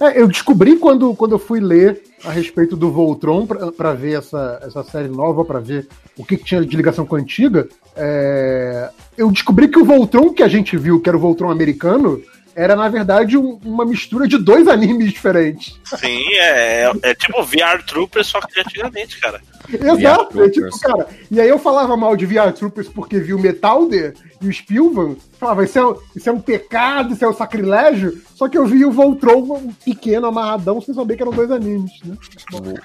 É, 0.00 0.20
eu 0.20 0.26
descobri 0.26 0.76
quando, 0.76 1.14
quando 1.14 1.36
eu 1.36 1.38
fui 1.38 1.60
ler 1.60 2.02
a 2.24 2.30
respeito 2.32 2.76
do 2.76 2.90
Voltron 2.90 3.46
pra 3.46 3.92
ver 3.92 4.18
essa, 4.18 4.60
essa 4.64 4.82
série 4.82 5.06
nova, 5.06 5.44
pra 5.44 5.60
ver 5.60 5.86
o 6.18 6.24
que, 6.24 6.36
que 6.36 6.42
tinha 6.42 6.60
de 6.60 6.76
ligação 6.76 7.06
com 7.06 7.14
a 7.14 7.20
antiga. 7.20 7.68
é, 7.94 8.90
eu 9.16 9.30
descobri 9.30 9.68
que 9.68 9.78
o 9.78 9.84
Voltron 9.84 10.34
que 10.34 10.42
a 10.42 10.48
gente 10.48 10.76
viu, 10.76 11.00
que 11.00 11.08
era 11.08 11.16
o 11.16 11.20
Voltron 11.20 11.52
americano, 11.52 12.20
era 12.56 12.74
na 12.74 12.88
verdade 12.88 13.36
um- 13.36 13.60
uma 13.64 13.84
mistura 13.84 14.26
de 14.26 14.38
dois 14.38 14.66
animes 14.66 15.12
diferentes. 15.12 15.78
Sim, 15.84 16.24
é, 16.40 16.90
é 17.02 17.14
tipo 17.14 17.42
VR 17.44 17.82
Troopers, 17.86 18.26
só 18.26 18.40
que 18.40 18.58
antigamente, 18.58 19.20
cara. 19.20 19.40
Exato, 19.70 20.42
é 20.42 20.48
tipo, 20.48 20.80
cara. 20.80 21.06
E 21.30 21.40
aí 21.40 21.48
eu 21.48 21.58
falava 21.58 21.96
mal 21.96 22.16
de 22.16 22.24
VR 22.24 22.52
Troopers 22.52 22.88
porque 22.88 23.18
vi 23.18 23.34
o 23.34 23.38
Metalder 23.38 24.14
e 24.40 24.48
o 24.48 24.52
Spielvan. 24.52 25.16
Falava, 25.38 25.64
isso 25.64 25.78
é, 25.78 25.86
um- 25.86 25.96
isso 26.14 26.28
é 26.28 26.32
um 26.32 26.40
pecado, 26.40 27.12
isso 27.12 27.24
é 27.24 27.28
um 27.28 27.34
sacrilégio. 27.34 28.22
Só 28.34 28.48
que 28.48 28.56
eu 28.56 28.64
vi 28.64 28.84
o 28.84 28.90
Voltron 28.92 29.40
um 29.42 29.72
pequeno, 29.84 30.26
amarradão, 30.26 30.80
sem 30.80 30.94
saber 30.94 31.16
que 31.16 31.22
eram 31.22 31.32
dois 31.32 31.50
animes, 31.50 31.90
né? 32.04 32.16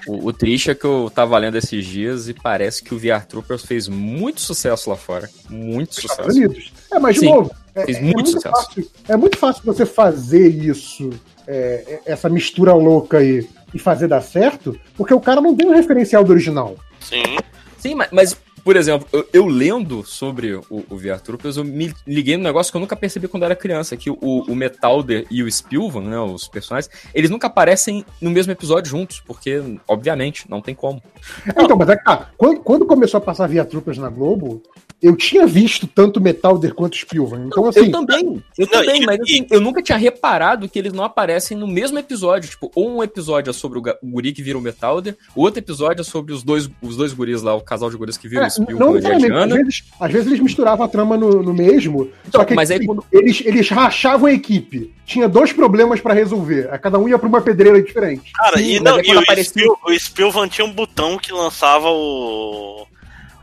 O, 0.06 0.12
o- 0.12 0.26
o 0.26 0.32
triste 0.32 0.70
é 0.70 0.74
que 0.74 0.84
eu 0.84 1.10
tava 1.14 1.38
lendo 1.38 1.56
esses 1.56 1.84
dias 1.86 2.28
e 2.28 2.34
parece 2.34 2.82
que 2.82 2.94
o 2.94 2.98
VR 2.98 3.24
Troopers 3.26 3.64
fez 3.64 3.88
muito 3.88 4.40
sucesso 4.42 4.90
lá 4.90 4.96
fora. 4.96 5.30
Muito 5.48 5.92
Estados 5.98 6.16
sucesso. 6.16 6.38
Unidos. 6.38 6.72
É, 6.92 6.98
mas 6.98 7.14
de 7.14 7.20
Sim, 7.20 7.26
novo, 7.30 7.50
é, 7.50 7.61
fez 7.74 7.96
é 7.96 8.00
muito 8.00 8.16
muito 8.16 8.30
sucesso. 8.30 8.54
fácil, 8.54 8.90
é 9.08 9.16
muito 9.16 9.38
fácil 9.38 9.62
você 9.64 9.86
fazer 9.86 10.48
isso, 10.48 11.10
é, 11.46 12.00
é, 12.06 12.12
essa 12.12 12.28
mistura 12.28 12.72
louca 12.74 13.18
aí, 13.18 13.48
e 13.74 13.78
fazer 13.78 14.08
dar 14.08 14.20
certo, 14.20 14.78
porque 14.96 15.14
o 15.14 15.20
cara 15.20 15.40
não 15.40 15.56
tem 15.56 15.66
um 15.66 15.74
referencial 15.74 16.22
do 16.22 16.32
original. 16.32 16.76
Sim. 17.00 17.38
Sim, 17.78 17.94
mas, 17.96 18.08
mas, 18.12 18.36
por 18.64 18.76
exemplo, 18.76 19.06
eu, 19.12 19.28
eu 19.32 19.46
lendo 19.46 20.04
sobre 20.04 20.54
o, 20.54 20.64
o 20.70 20.96
VR 20.96 21.20
Troopers, 21.22 21.56
eu 21.56 21.64
me 21.64 21.92
liguei 22.06 22.36
num 22.36 22.42
negócio 22.42 22.70
que 22.72 22.76
eu 22.76 22.80
nunca 22.80 22.96
percebi 22.96 23.28
quando 23.28 23.44
era 23.44 23.56
criança, 23.56 23.96
que 23.96 24.10
o, 24.10 24.16
o 24.20 24.54
Metalder 24.54 25.26
e 25.30 25.42
o 25.42 25.50
Spilvan, 25.50 26.02
né, 26.02 26.18
os 26.20 26.48
personagens, 26.48 26.90
eles 27.14 27.30
nunca 27.30 27.46
aparecem 27.46 28.04
no 28.20 28.30
mesmo 28.30 28.52
episódio 28.52 28.90
juntos, 28.90 29.20
porque, 29.20 29.62
obviamente, 29.88 30.48
não 30.48 30.60
tem 30.60 30.74
como. 30.74 31.02
Então, 31.46 31.76
mas 31.76 31.88
é 31.88 31.96
que 31.96 32.04
tá, 32.04 32.30
quando, 32.36 32.60
quando 32.60 32.86
começou 32.86 33.18
a 33.18 33.20
passar 33.20 33.46
Via 33.46 33.64
Troopers 33.64 33.98
na 33.98 34.08
Globo, 34.08 34.62
eu 35.02 35.16
tinha 35.16 35.46
visto 35.46 35.86
tanto 35.88 36.20
Metalder 36.20 36.74
quanto 36.74 36.96
Spielvan. 36.96 37.46
Então, 37.46 37.66
assim, 37.66 37.80
eu 37.80 37.90
também, 37.90 38.42
eu 38.56 38.66
Não, 38.66 38.72
também, 38.72 39.02
e- 39.02 39.06
mas 39.06 39.20
assim, 39.20 39.44
eu 39.50 39.60
nunca 39.60 39.82
tinha 39.82 39.98
reparado 39.98 40.68
que 40.68 40.78
eles 40.78 40.92
não 40.92 41.02
aparecem 41.02 41.56
no 41.56 41.66
mesmo 41.66 41.98
episódio. 41.98 42.48
Tipo, 42.48 42.70
ou 42.74 42.88
um 42.88 43.02
episódio 43.02 43.50
é 43.50 43.52
sobre 43.52 43.80
o, 43.80 43.82
o 43.82 44.10
guri 44.10 44.32
que 44.32 44.42
vira 44.42 44.56
o 44.56 44.60
Metalder, 44.60 45.16
o 45.34 45.42
outro 45.42 45.58
episódio 45.58 46.02
é 46.02 46.04
sobre 46.04 46.32
os 46.32 46.44
dois, 46.44 46.70
os 46.80 46.96
dois 46.96 47.12
guris 47.12 47.42
lá, 47.42 47.52
o 47.52 47.60
casal 47.60 47.90
de 47.90 47.96
guris 47.96 48.16
que 48.16 48.28
vira 48.28 48.46
é, 48.46 48.50
não 48.58 48.90
a 48.90 48.94
necessariamente. 48.94 49.32
Às 49.32 49.46
Diana. 49.48 49.56
vezes, 49.56 49.84
às 50.00 50.12
vezes 50.12 50.26
eles 50.28 50.40
misturavam 50.40 50.84
a 50.84 50.88
trama 50.88 51.16
no, 51.16 51.42
no 51.42 51.52
mesmo, 51.54 52.10
só 52.30 52.44
que 52.44 52.54
mas 52.54 52.70
aí 52.70 52.78
assim, 52.78 52.86
quando- 52.86 53.04
eles, 53.12 53.42
eles 53.44 53.68
rachavam 53.68 54.26
a 54.26 54.32
equipe. 54.32 54.92
Tinha 55.04 55.28
dois 55.28 55.52
problemas 55.52 56.00
pra 56.00 56.14
resolver. 56.14 56.68
Cada 56.80 56.98
um 56.98 57.08
ia 57.08 57.18
pra 57.18 57.28
uma 57.28 57.40
pedreira 57.40 57.80
diferente. 57.82 58.32
Cara, 58.32 58.58
Sim, 58.58 58.76
e, 58.76 58.80
não, 58.80 58.98
é 58.98 59.02
e 59.04 59.14
o, 59.14 59.18
aparecia- 59.20 59.44
Spiel, 59.64 59.78
o 59.86 59.98
Spielvan 59.98 60.48
tinha 60.48 60.64
um 60.66 60.72
botão 60.72 61.18
que 61.18 61.32
lançava 61.32 61.88
o, 61.88 62.86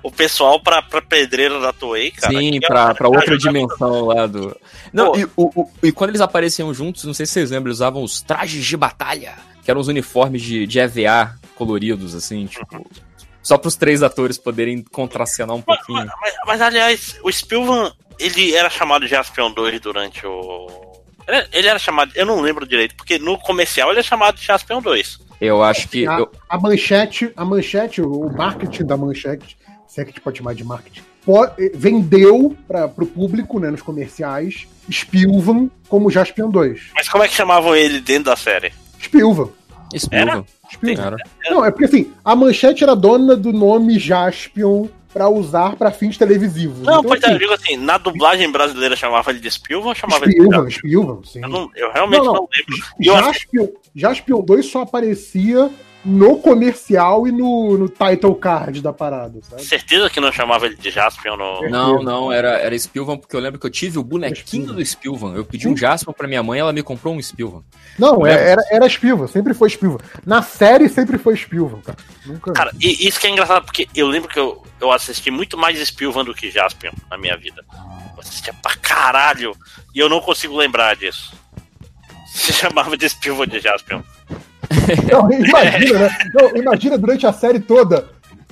o 0.01 0.11
pessoal 0.11 0.59
pra, 0.61 0.81
pra 0.81 1.01
pedreira 1.01 1.59
da 1.59 1.71
Toei, 1.73 2.11
cara. 2.11 2.33
Sim, 2.33 2.51
que 2.59 2.67
pra, 2.67 2.93
pra 2.95 3.07
outra 3.09 3.37
dimensão 3.37 4.05
lá 4.05 4.25
do. 4.25 4.55
Não, 4.93 5.15
e, 5.15 5.25
o- 5.35 5.61
o- 5.61 5.69
e 5.83 5.91
quando 5.91 6.11
eles 6.11 6.21
apareciam 6.21 6.73
juntos, 6.73 7.03
não 7.03 7.13
sei 7.13 7.25
se 7.25 7.33
vocês 7.33 7.51
lembram, 7.51 7.67
eles 7.69 7.77
usavam 7.77 8.03
os 8.03 8.21
trajes 8.21 8.65
de 8.65 8.75
batalha, 8.77 9.33
que 9.63 9.69
eram 9.69 9.81
os 9.81 9.87
uniformes 9.87 10.41
de, 10.41 10.65
de 10.65 10.79
EVA 10.79 11.35
coloridos, 11.55 12.15
assim, 12.15 12.45
tipo. 12.45 12.85
Só 13.41 13.57
pros 13.57 13.75
três 13.75 14.03
atores 14.03 14.37
poderem 14.37 14.83
contracenar 14.83 15.55
um 15.55 15.61
pouquinho. 15.61 16.05
Mas, 16.21 16.33
mas, 16.45 16.61
aliás, 16.61 17.15
o 17.23 17.31
Spielvan, 17.31 17.91
ele 18.19 18.53
era 18.53 18.69
chamado 18.69 19.05
de 19.05 19.11
Jaspion 19.11 19.51
2 19.51 19.79
durante 19.79 20.25
o. 20.25 20.67
Ele, 21.27 21.47
ele 21.53 21.67
era 21.67 21.79
chamado. 21.79 22.11
Eu 22.15 22.25
não 22.25 22.41
lembro 22.41 22.67
direito, 22.67 22.95
porque 22.95 23.17
no 23.17 23.37
comercial 23.37 23.89
ele 23.91 23.99
é 24.01 24.03
chamado 24.03 24.35
de 24.37 24.45
Jaspion 24.45 24.81
2. 24.81 25.19
Eu 25.39 25.63
acho 25.63 25.87
que. 25.87 26.05
A, 26.05 26.19
eu- 26.19 26.31
a 26.49 26.59
manchete, 26.59 27.31
a 27.35 27.45
manchete, 27.45 28.01
o 28.01 28.29
marketing 28.35 28.85
da 28.85 28.97
manchete, 28.97 29.57
se 29.87 30.01
é 30.01 30.03
que 30.03 30.09
a 30.09 30.13
gente 30.13 30.21
pode 30.21 30.37
chamar 30.39 30.53
de 30.53 30.63
marketing, 30.63 31.01
vendeu 31.73 32.55
para 32.67 32.85
o 32.87 33.05
público, 33.05 33.59
né, 33.59 33.69
nos 33.69 33.81
comerciais, 33.81 34.67
Spielvan 34.91 35.69
como 35.87 36.09
Jaspion 36.11 36.49
2. 36.49 36.81
Mas 36.93 37.07
como 37.07 37.23
é 37.23 37.27
que 37.27 37.35
chamavam 37.35 37.75
ele 37.75 37.99
dentro 38.01 38.25
da 38.25 38.35
série? 38.35 38.73
Spielvan. 39.01 39.49
Spielvan. 39.95 40.45
Não, 41.49 41.63
é 41.65 41.71
porque 41.71 41.85
assim, 41.85 42.11
a 42.23 42.35
manchete 42.35 42.83
era 42.83 42.95
dona 42.95 43.35
do 43.35 43.51
nome 43.51 43.97
Jaspion 43.99 44.87
para 45.11 45.27
usar 45.27 45.75
para 45.75 45.89
fins 45.91 46.17
televisivos. 46.17 46.79
Não, 46.81 46.99
então, 46.99 47.03
pois 47.03 47.21
é, 47.23 47.25
assim, 47.25 47.33
eu 47.33 47.39
digo 47.39 47.53
assim, 47.53 47.77
na 47.77 47.97
dublagem 47.97 48.51
brasileira 48.51 48.95
chamava 48.95 49.31
ele 49.31 49.39
de 49.39 49.49
Spielvan 49.49 49.89
ou 49.89 49.95
chamava 49.95 50.25
ele 50.25 50.33
de 50.35 50.71
Spielvan, 50.73 51.19
sim. 51.23 51.41
Eu, 51.41 51.49
não- 51.49 51.69
eu 51.75 51.91
realmente 51.91 52.19
Não, 52.19 52.25
não, 52.25 52.33
não. 52.33 52.49
lembro. 52.55 53.23
Jaspion, 53.23 53.67
Jaspion 53.95 54.41
2 54.41 54.65
só 54.67 54.81
aparecia 54.81 55.69
no 56.05 56.37
comercial 56.37 57.27
e 57.27 57.31
no, 57.31 57.77
no 57.77 57.89
title 57.89 58.33
card 58.35 58.81
da 58.81 58.93
parada, 58.93 59.39
sabe? 59.41 59.63
certeza 59.63 60.09
que 60.09 60.19
não 60.21 60.31
chamava 60.31 60.65
ele 60.65 60.75
de 60.77 60.89
Jaspion 60.89 61.35
no. 61.35 61.69
Não, 61.69 62.01
não, 62.01 62.31
era, 62.31 62.51
era 62.59 62.77
Spielvan, 62.77 63.17
porque 63.17 63.35
eu 63.35 63.39
lembro 63.39 63.59
que 63.59 63.65
eu 63.65 63.69
tive 63.69 63.99
o 63.99 64.03
bonequinho 64.03 64.63
Spielvan. 64.63 64.75
do 64.75 64.85
Spielvan. 64.85 65.33
Eu 65.35 65.43
pedi 65.45 65.67
um 65.67 65.75
Jasper 65.75 66.13
pra 66.13 66.27
minha 66.27 66.41
mãe, 66.41 66.59
ela 66.59 66.71
me 66.71 66.81
comprou 66.81 67.13
um 67.13 67.21
Spielvan. 67.21 67.63
Não, 67.97 68.25
É. 68.25 68.51
era, 68.51 68.61
era 68.71 68.87
Spielvan, 68.89 69.27
sempre 69.27 69.53
foi 69.53 69.69
Spielvan. 69.69 69.97
Na 70.25 70.41
série 70.41 70.87
sempre 70.87 71.17
foi 71.17 71.35
Spielvan, 71.35 71.81
cara. 71.81 71.97
Nunca. 72.25 72.53
Cara, 72.53 72.71
e 72.79 73.07
isso 73.07 73.19
que 73.19 73.27
é 73.27 73.29
engraçado, 73.31 73.65
porque 73.65 73.87
eu 73.93 74.07
lembro 74.07 74.29
que 74.29 74.39
eu, 74.39 74.63
eu 74.79 74.91
assisti 74.91 75.29
muito 75.29 75.57
mais 75.57 75.77
Spielvan 75.85 76.23
do 76.23 76.33
que 76.33 76.49
Jaspion 76.49 76.91
na 77.11 77.17
minha 77.17 77.35
vida. 77.35 77.63
Eu 78.15 78.19
assistia 78.21 78.53
pra 78.61 78.75
caralho. 78.77 79.53
E 79.93 79.99
eu 79.99 80.07
não 80.07 80.21
consigo 80.21 80.55
lembrar 80.55 80.95
disso. 80.95 81.33
Se 82.27 82.53
chamava 82.53 82.95
de 82.95 83.09
Spielvan 83.09 83.47
de 83.47 83.59
Jaspion. 83.59 84.01
Não, 85.11 85.31
imagina, 85.31 85.99
né? 85.99 86.17
Não, 86.33 86.55
imagina 86.57 86.97
durante 86.97 87.25
a 87.25 87.33
série 87.33 87.59
toda. 87.59 88.07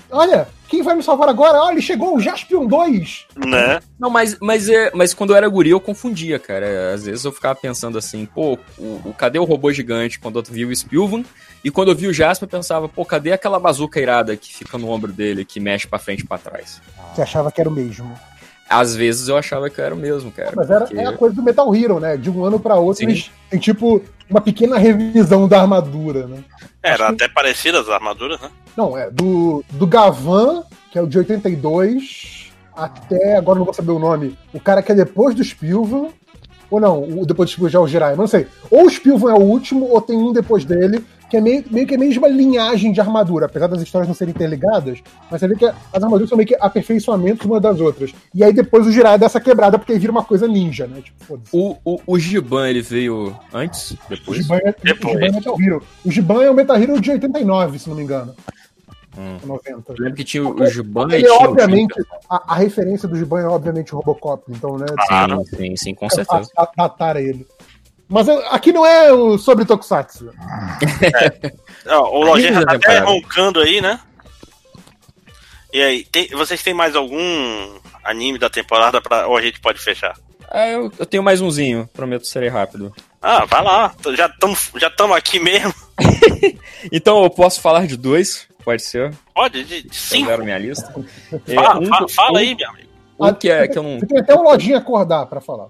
Olha, 0.09 0.47
quem 0.69 0.81
vai 0.81 0.95
me 0.95 1.03
salvar 1.03 1.27
agora? 1.29 1.57
Olha, 1.59 1.81
chegou 1.81 2.15
o 2.15 2.19
Jaspion 2.19 2.65
2. 2.65 3.25
Né? 3.45 3.79
Não, 3.99 4.09
mas, 4.09 4.37
mas, 4.41 4.69
é, 4.69 4.89
mas 4.93 5.13
quando 5.13 5.31
eu 5.31 5.35
era 5.35 5.47
guri 5.49 5.69
eu 5.71 5.79
confundia, 5.81 6.39
cara. 6.39 6.93
Às 6.93 7.05
vezes 7.05 7.25
eu 7.25 7.31
ficava 7.31 7.55
pensando 7.55 7.97
assim, 7.97 8.25
pô, 8.25 8.57
o, 8.77 9.01
o- 9.05 9.13
cadê 9.17 9.37
o 9.37 9.43
robô 9.43 9.71
gigante 9.71 10.17
quando 10.19 10.39
eu 10.39 10.43
vi 10.49 10.65
o 10.65 10.75
Spielvan? 10.75 11.23
E 11.63 11.69
quando 11.69 11.89
eu 11.91 11.95
vi 11.95 12.07
o 12.07 12.13
Jasper 12.13 12.45
eu 12.47 12.51
pensava, 12.51 12.87
pô, 12.87 13.03
cadê 13.03 13.33
aquela 13.33 13.59
bazuca 13.59 13.99
irada 13.99 14.35
que 14.37 14.53
fica 14.53 14.77
no 14.77 14.89
ombro 14.89 15.11
dele, 15.11 15.43
que 15.43 15.59
mexe 15.59 15.87
pra 15.87 15.99
frente 15.99 16.21
e 16.21 16.27
pra 16.27 16.37
trás? 16.37 16.81
Você 17.13 17.21
achava 17.21 17.51
que 17.51 17.59
era 17.59 17.69
o 17.69 17.73
mesmo. 17.73 18.17
Às 18.69 18.95
vezes 18.95 19.27
eu 19.27 19.37
achava 19.37 19.69
que 19.69 19.79
eu 19.79 19.85
era 19.85 19.95
o 19.95 19.97
mesmo, 19.97 20.31
cara. 20.31 20.51
Mas 20.55 20.69
era, 20.69 20.81
porque- 20.85 20.97
é 20.99 21.05
a 21.05 21.13
coisa 21.13 21.35
do 21.35 21.43
Metal 21.43 21.73
Hero, 21.75 21.99
né? 21.99 22.17
De 22.17 22.29
um 22.29 22.43
ano 22.43 22.59
pra 22.59 22.75
outro, 22.75 22.99
Sim. 22.99 23.05
eles 23.11 23.31
têm 23.49 23.59
tipo 23.59 24.01
uma 24.29 24.41
pequena 24.41 24.77
revisão 24.77 25.47
da 25.47 25.61
armadura, 25.61 26.27
né? 26.27 26.43
Era 26.83 27.09
até 27.09 27.27
parecidas 27.27 27.81
as 27.81 27.89
armaduras, 27.89 28.39
né? 28.41 28.49
Não, 28.75 28.97
é 28.97 29.09
do, 29.09 29.63
do 29.71 29.87
Gavan, 29.87 30.63
que 30.91 30.99
é 30.99 31.01
o 31.01 31.07
de 31.07 31.17
82, 31.17 32.51
até 32.75 33.37
agora 33.37 33.57
não 33.57 33.65
vou 33.65 33.73
saber 33.73 33.91
o 33.91 33.99
nome. 33.99 34.37
O 34.53 34.59
cara 34.59 34.81
que 34.81 34.91
é 34.91 34.95
depois 34.95 35.33
do 35.35 35.43
Spielvan. 35.43 36.07
Ou 36.69 36.81
não, 36.81 37.01
o 37.01 37.25
depois 37.25 37.49
do 37.49 37.53
Spielvan 37.53 37.69
já 37.71 37.79
é 37.79 37.81
o 37.81 37.87
Jirai, 37.87 38.09
mas 38.09 38.17
não 38.19 38.27
sei. 38.27 38.45
Ou 38.69 38.85
o 38.85 38.89
Spielvan 38.89 39.31
é 39.31 39.35
o 39.35 39.41
último, 39.41 39.85
ou 39.89 40.01
tem 40.01 40.17
um 40.17 40.33
depois 40.33 40.65
dele, 40.65 41.03
que 41.29 41.35
é 41.37 41.41
meio, 41.41 41.63
meio 41.69 41.85
que 41.85 41.95
a 41.95 41.97
mesma 41.97 42.27
linhagem 42.27 42.91
de 42.91 43.01
armadura, 43.01 43.47
apesar 43.47 43.67
das 43.67 43.81
histórias 43.81 44.07
não 44.07 44.15
serem 44.15 44.33
interligadas, 44.33 44.99
mas 45.29 45.39
você 45.41 45.47
vê 45.47 45.55
que 45.55 45.65
as 45.65 45.75
armaduras 46.03 46.29
são 46.29 46.37
meio 46.37 46.47
que 46.47 46.55
aperfeiçoamentos 46.59 47.45
uma 47.45 47.59
das 47.59 47.79
outras. 47.81 48.13
E 48.33 48.43
aí 48.43 48.53
depois 48.53 48.87
o 48.87 48.91
Jirai 48.91 49.17
dá 49.19 49.25
essa 49.25 49.39
quebrada, 49.41 49.77
porque 49.77 49.91
aí 49.93 49.99
vira 49.99 50.11
uma 50.11 50.23
coisa 50.23 50.47
ninja, 50.47 50.87
né? 50.87 51.01
Tipo, 51.01 51.23
foda-se. 51.25 51.49
O, 51.51 51.75
o, 51.83 51.99
o 52.07 52.19
Giban, 52.19 52.69
ele 52.69 52.81
veio 52.81 53.35
antes? 53.53 53.91
O 53.91 53.97
Depois? 54.09 54.37
Giban, 54.43 54.57
é, 54.63 54.75
Depois. 54.83 55.15
o 55.15 55.19
Giban 55.19 55.25
é 55.27 55.31
Metal 55.31 55.61
Hero. 55.61 55.83
O 56.05 56.11
Giban 56.11 56.43
é 56.43 56.49
o 56.49 56.53
Metal 56.53 56.77
Hero 56.77 57.01
de 57.01 57.11
89, 57.11 57.79
se 57.79 57.89
não 57.89 57.95
me 57.97 58.03
engano. 58.03 58.33
Hum. 59.17 59.37
90. 59.47 59.93
Eu 59.93 59.95
lembro 59.97 60.13
que 60.15 60.23
tinha 60.23 60.47
o 60.47 60.65
Giban 60.67 61.07
e 61.09 61.15
é, 61.15 61.19
tinha 61.21 61.33
o 61.33 61.43
obviamente, 61.43 61.95
a, 62.29 62.53
a 62.53 62.55
referência 62.55 63.07
do 63.07 63.15
Giban 63.17 63.39
é 63.41 63.47
obviamente 63.47 63.93
o 63.93 63.97
Robocop, 63.97 64.43
então, 64.49 64.77
né? 64.77 64.85
Giban. 65.09 65.43
Sim, 65.43 65.55
sim, 65.57 65.75
sim, 65.75 65.93
com 65.95 66.07
certeza. 66.09 66.49
a- 66.55 66.63
a- 66.63 66.71
Datar 66.77 67.17
ele. 67.17 67.45
Mas 68.09 68.27
eu- 68.27 68.39
aqui 68.49 68.71
não 68.71 68.85
é 68.85 69.11
o 69.11 69.37
sobre 69.37 69.65
Tokusatsu. 69.65 70.31
Ó, 71.87 72.17
o 72.19 72.23
Lojinha 72.23 72.53
já 72.53 72.65
tá 72.65 72.75
até 72.75 72.99
roncando 72.99 73.59
aí, 73.59 73.81
né? 73.81 73.99
E 75.73 75.81
aí, 75.81 76.03
tem- 76.05 76.29
vocês 76.29 76.63
têm 76.63 76.73
mais 76.73 76.95
algum 76.95 77.17
anime 78.03 78.39
da 78.39 78.49
temporada 78.49 79.01
pra, 79.01 79.27
ou 79.27 79.35
a 79.35 79.41
gente 79.41 79.59
pode 79.59 79.79
fechar? 79.79 80.15
Ah, 80.49 80.65
eu, 80.67 80.89
eu 80.97 81.05
tenho 81.05 81.21
mais 81.21 81.41
umzinho, 81.41 81.89
prometo 81.93 82.25
ser 82.25 82.47
rápido. 82.47 82.93
Ah, 83.21 83.43
vai 83.43 83.61
lá, 83.61 83.93
já 84.15 84.27
estamos 84.27 84.71
já 84.77 84.89
tamo 84.89 85.13
aqui 85.13 85.39
mesmo. 85.39 85.73
Então 86.91 87.23
eu 87.23 87.29
posso 87.29 87.59
falar 87.59 87.87
de 87.87 87.97
dois, 87.97 88.47
pode 88.63 88.83
ser? 88.83 89.11
Pode, 89.33 89.63
de, 89.63 89.81
de 89.81 89.95
cinco. 89.95 90.37
minha 90.43 90.57
lista. 90.57 90.93
É, 91.47 91.55
Fala, 91.55 91.79
um- 91.79 91.85
fala, 91.87 92.07
fala 92.09 92.33
um- 92.33 92.37
aí, 92.37 92.55
meu 92.55 92.69
amigo. 92.69 92.86
Um 93.19 93.33
que 93.33 93.49
é 93.49 93.67
que 93.67 93.77
eu 93.77 93.83
não. 93.83 93.99
Você 93.99 94.05
tem 94.05 94.19
até 94.19 94.33
o 94.35 94.43
Lojinha 94.43 94.77
acordar 94.77 95.25
pra 95.25 95.41
falar. 95.41 95.69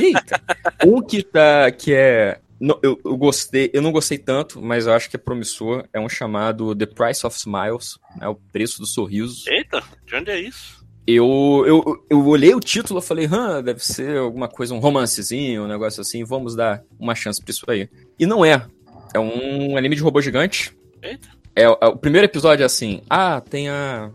Eita. 0.00 0.40
Um 0.86 1.00
que 1.00 1.22
tá. 1.22 1.70
que 1.70 1.94
é. 1.94 2.38
não, 2.60 2.78
eu, 2.82 3.00
eu 3.04 3.16
gostei, 3.16 3.70
eu 3.72 3.80
não 3.80 3.90
gostei 3.90 4.18
tanto, 4.18 4.60
mas 4.60 4.86
eu 4.86 4.92
acho 4.92 5.08
que 5.08 5.16
é 5.16 5.18
promissor. 5.18 5.84
É 5.92 6.00
um 6.00 6.08
chamado 6.08 6.74
The 6.74 6.86
Price 6.86 7.26
of 7.26 7.36
Smiles, 7.36 7.98
né, 8.16 8.28
o 8.28 8.34
preço 8.34 8.80
dos 8.80 8.92
sorrisos. 8.92 9.46
Eita, 9.46 9.82
de 10.06 10.14
onde 10.14 10.30
é 10.30 10.40
isso? 10.40 10.84
eu, 11.06 11.64
eu, 11.66 12.04
eu 12.08 12.26
olhei 12.26 12.54
o 12.54 12.60
título 12.60 12.98
e 12.98 13.02
falei, 13.02 13.26
hã, 13.30 13.62
deve 13.62 13.84
ser 13.84 14.16
alguma 14.16 14.48
coisa, 14.48 14.72
um 14.74 14.78
romancezinho, 14.78 15.64
um 15.64 15.68
negócio 15.68 16.00
assim, 16.00 16.24
vamos 16.24 16.56
dar 16.56 16.82
uma 16.98 17.14
chance 17.14 17.42
pra 17.42 17.50
isso 17.50 17.64
aí. 17.68 17.88
E 18.18 18.24
não 18.26 18.44
é. 18.44 18.66
É 19.12 19.18
um 19.18 19.76
anime 19.76 19.96
de 19.96 20.02
robô 20.02 20.20
gigante. 20.20 20.76
Eita. 21.02 21.28
É, 21.54 21.62
é- 21.62 21.68
o 21.68 21.96
primeiro 21.96 22.24
episódio 22.24 22.62
é 22.62 22.66
assim: 22.66 23.00
ah, 23.08 23.40
tem 23.40 23.68
a, 23.68 24.10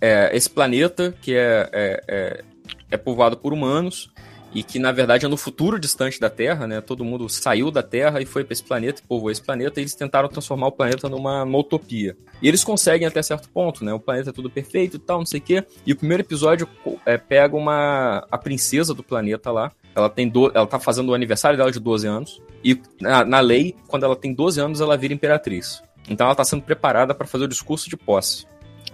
é, 0.00 0.34
esse 0.34 0.48
planeta 0.48 1.14
que 1.20 1.34
é, 1.34 1.68
é, 1.72 2.04
é, 2.08 2.44
é 2.92 2.96
povoado 2.96 3.36
por 3.36 3.52
humanos 3.52 4.10
e 4.52 4.62
que 4.62 4.78
na 4.78 4.90
verdade 4.90 5.24
é 5.24 5.28
no 5.28 5.36
futuro 5.36 5.78
distante 5.78 6.18
da 6.18 6.28
Terra, 6.28 6.66
né? 6.66 6.80
Todo 6.80 7.04
mundo 7.04 7.28
saiu 7.28 7.70
da 7.70 7.82
Terra 7.82 8.20
e 8.20 8.26
foi 8.26 8.42
para 8.42 8.52
esse 8.52 8.62
planeta 8.62 9.00
e 9.00 9.06
povoou 9.06 9.30
esse 9.30 9.42
planeta 9.42 9.78
e 9.78 9.82
eles 9.82 9.94
tentaram 9.94 10.28
transformar 10.28 10.68
o 10.68 10.72
planeta 10.72 11.08
numa, 11.08 11.44
numa 11.44 11.58
utopia. 11.58 12.16
E 12.42 12.48
eles 12.48 12.64
conseguem 12.64 13.06
até 13.06 13.22
certo 13.22 13.48
ponto, 13.50 13.84
né? 13.84 13.92
O 13.92 14.00
planeta 14.00 14.30
é 14.30 14.32
tudo 14.32 14.50
perfeito 14.50 14.96
e 14.96 15.00
tal, 15.00 15.18
não 15.18 15.26
sei 15.26 15.38
o 15.38 15.42
quê. 15.42 15.64
E 15.86 15.92
o 15.92 15.96
primeiro 15.96 16.22
episódio 16.22 16.68
é, 17.06 17.16
pega 17.16 17.56
uma 17.56 18.26
a 18.30 18.38
princesa 18.38 18.92
do 18.92 19.02
planeta 19.02 19.50
lá. 19.50 19.70
Ela 19.94 20.08
tem 20.08 20.28
do, 20.28 20.50
ela 20.54 20.66
tá 20.66 20.78
fazendo 20.78 21.10
o 21.10 21.14
aniversário 21.14 21.56
dela 21.56 21.70
de 21.70 21.80
12 21.80 22.06
anos 22.06 22.42
e 22.64 22.80
na, 23.00 23.24
na 23.24 23.40
lei, 23.40 23.74
quando 23.88 24.04
ela 24.04 24.16
tem 24.16 24.32
12 24.32 24.60
anos, 24.60 24.80
ela 24.80 24.96
vira 24.96 25.14
imperatriz. 25.14 25.82
Então 26.08 26.26
ela 26.26 26.34
tá 26.34 26.44
sendo 26.44 26.62
preparada 26.62 27.14
para 27.14 27.26
fazer 27.26 27.44
o 27.44 27.48
discurso 27.48 27.88
de 27.88 27.96
posse. 27.96 28.46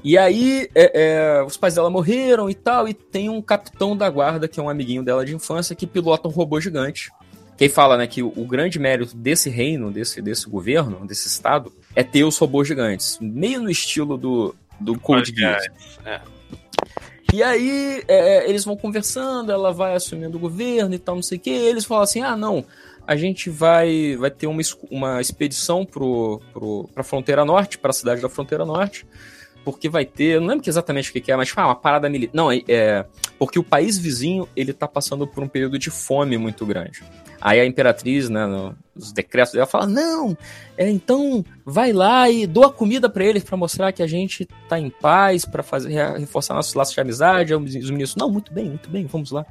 E 0.05 0.17
aí, 0.17 0.69
é, 0.75 1.39
é, 1.39 1.43
os 1.43 1.57
pais 1.57 1.75
dela 1.75 1.91
morreram 1.91 2.49
e 2.49 2.55
tal, 2.55 2.87
e 2.87 2.95
tem 2.95 3.29
um 3.29 3.43
capitão 3.43 3.97
da 3.97 4.09
guarda, 4.09 4.47
que 4.47 4.61
é 4.61 4.63
um 4.63 4.69
amiguinho 4.69 5.03
dela 5.03 5.25
de 5.25 5.35
infância, 5.35 5.75
que 5.75 5.87
pilota 5.87 6.29
um 6.29 6.31
robô 6.31 6.61
gigante. 6.61 7.11
Quem 7.57 7.69
fala, 7.69 7.97
né, 7.97 8.07
que 8.07 8.23
o, 8.23 8.33
o 8.37 8.47
grande 8.47 8.79
mérito 8.79 9.17
desse 9.17 9.49
reino, 9.49 9.91
desse, 9.91 10.21
desse 10.21 10.49
governo, 10.49 11.07
desse 11.07 11.27
estado, 11.27 11.73
é 11.95 12.03
ter 12.03 12.23
os 12.23 12.37
robôs 12.39 12.69
gigantes. 12.69 13.19
Meio 13.21 13.63
no 13.63 13.71
estilo 13.71 14.17
do, 14.17 14.55
do 14.79 14.99
Code 14.99 15.35
Geass. 15.35 15.67
É. 16.05 16.21
E 17.33 17.43
aí, 17.43 18.03
é, 18.07 18.49
eles 18.49 18.65
vão 18.65 18.77
conversando, 18.77 19.51
ela 19.51 19.73
vai 19.73 19.95
assumindo 19.95 20.37
o 20.37 20.41
governo 20.41 20.95
e 20.95 20.99
tal, 20.99 21.17
não 21.17 21.23
sei 21.23 21.39
o 21.39 21.41
que. 21.41 21.51
eles 21.51 21.85
falam 21.85 22.05
assim: 22.05 22.21
ah, 22.21 22.37
não, 22.37 22.65
a 23.07 23.17
gente 23.17 23.51
vai, 23.51 24.17
vai 24.17 24.31
ter 24.31 24.47
uma, 24.47 24.61
uma 24.91 25.21
expedição 25.21 25.85
pro, 25.85 26.41
pro, 26.53 26.89
pra 26.95 27.03
fronteira 27.03 27.45
norte, 27.45 27.79
pra 27.79 27.93
cidade 27.93 28.21
da 28.21 28.29
fronteira 28.29 28.65
norte, 28.65 29.07
porque 29.67 29.89
vai 29.89 30.05
ter, 30.05 30.37
eu 30.37 30.41
não 30.41 30.47
lembro 30.47 30.67
exatamente 30.71 31.11
o 31.11 31.13
que, 31.13 31.21
que 31.21 31.33
é, 31.33 31.37
mas 31.37 31.49
tipo, 31.49 31.61
ah, 31.61 31.67
uma 31.67 31.75
parada 31.75 32.09
militar. 32.09 32.33
Não, 32.37 32.53
é, 32.53 32.63
é 32.69 33.05
porque 33.37 33.59
o 33.59 33.65
país 33.65 33.99
vizinho 33.99 34.49
ele 34.55 34.73
tá 34.73 34.87
passando 34.87 35.27
por 35.27 35.43
um 35.43 35.49
período 35.49 35.77
de 35.77 35.91
fome 35.91 36.39
muito 36.39 36.65
grande. 36.65 37.03
Aí 37.41 37.59
a 37.61 37.67
imperatriz, 37.67 38.31
né, 38.31 38.47
no- 38.47 38.77
nos 38.95 39.11
decretos 39.13 39.53
dela, 39.53 39.67
fala: 39.67 39.87
não, 39.87 40.39
é, 40.79 40.89
então 40.89 41.45
vai 41.65 41.93
lá 41.93 42.31
e 42.31 42.47
doa 42.47 42.73
comida 42.73 43.11
pra 43.11 43.25
eles 43.25 43.43
pra 43.43 43.57
mostrar 43.57 43.91
que 43.93 44.03
a 44.03 44.07
gente 44.07 44.47
tá 44.69 44.79
em 44.79 44.89
paz, 44.89 45.45
pra 45.45 45.63
fazer 45.65 45.91
re- 45.93 46.19
reforçar 46.21 46.55
nossos 46.55 46.73
laços 46.75 46.95
de 46.95 47.01
amizade. 47.01 47.53
Aí 47.53 47.59
Os 47.59 47.91
ministros, 47.91 48.15
não, 48.17 48.31
muito 48.31 48.53
bem, 48.55 48.67
muito 48.67 48.89
bem, 48.89 49.05
vamos 49.05 49.33
lá. 49.33 49.45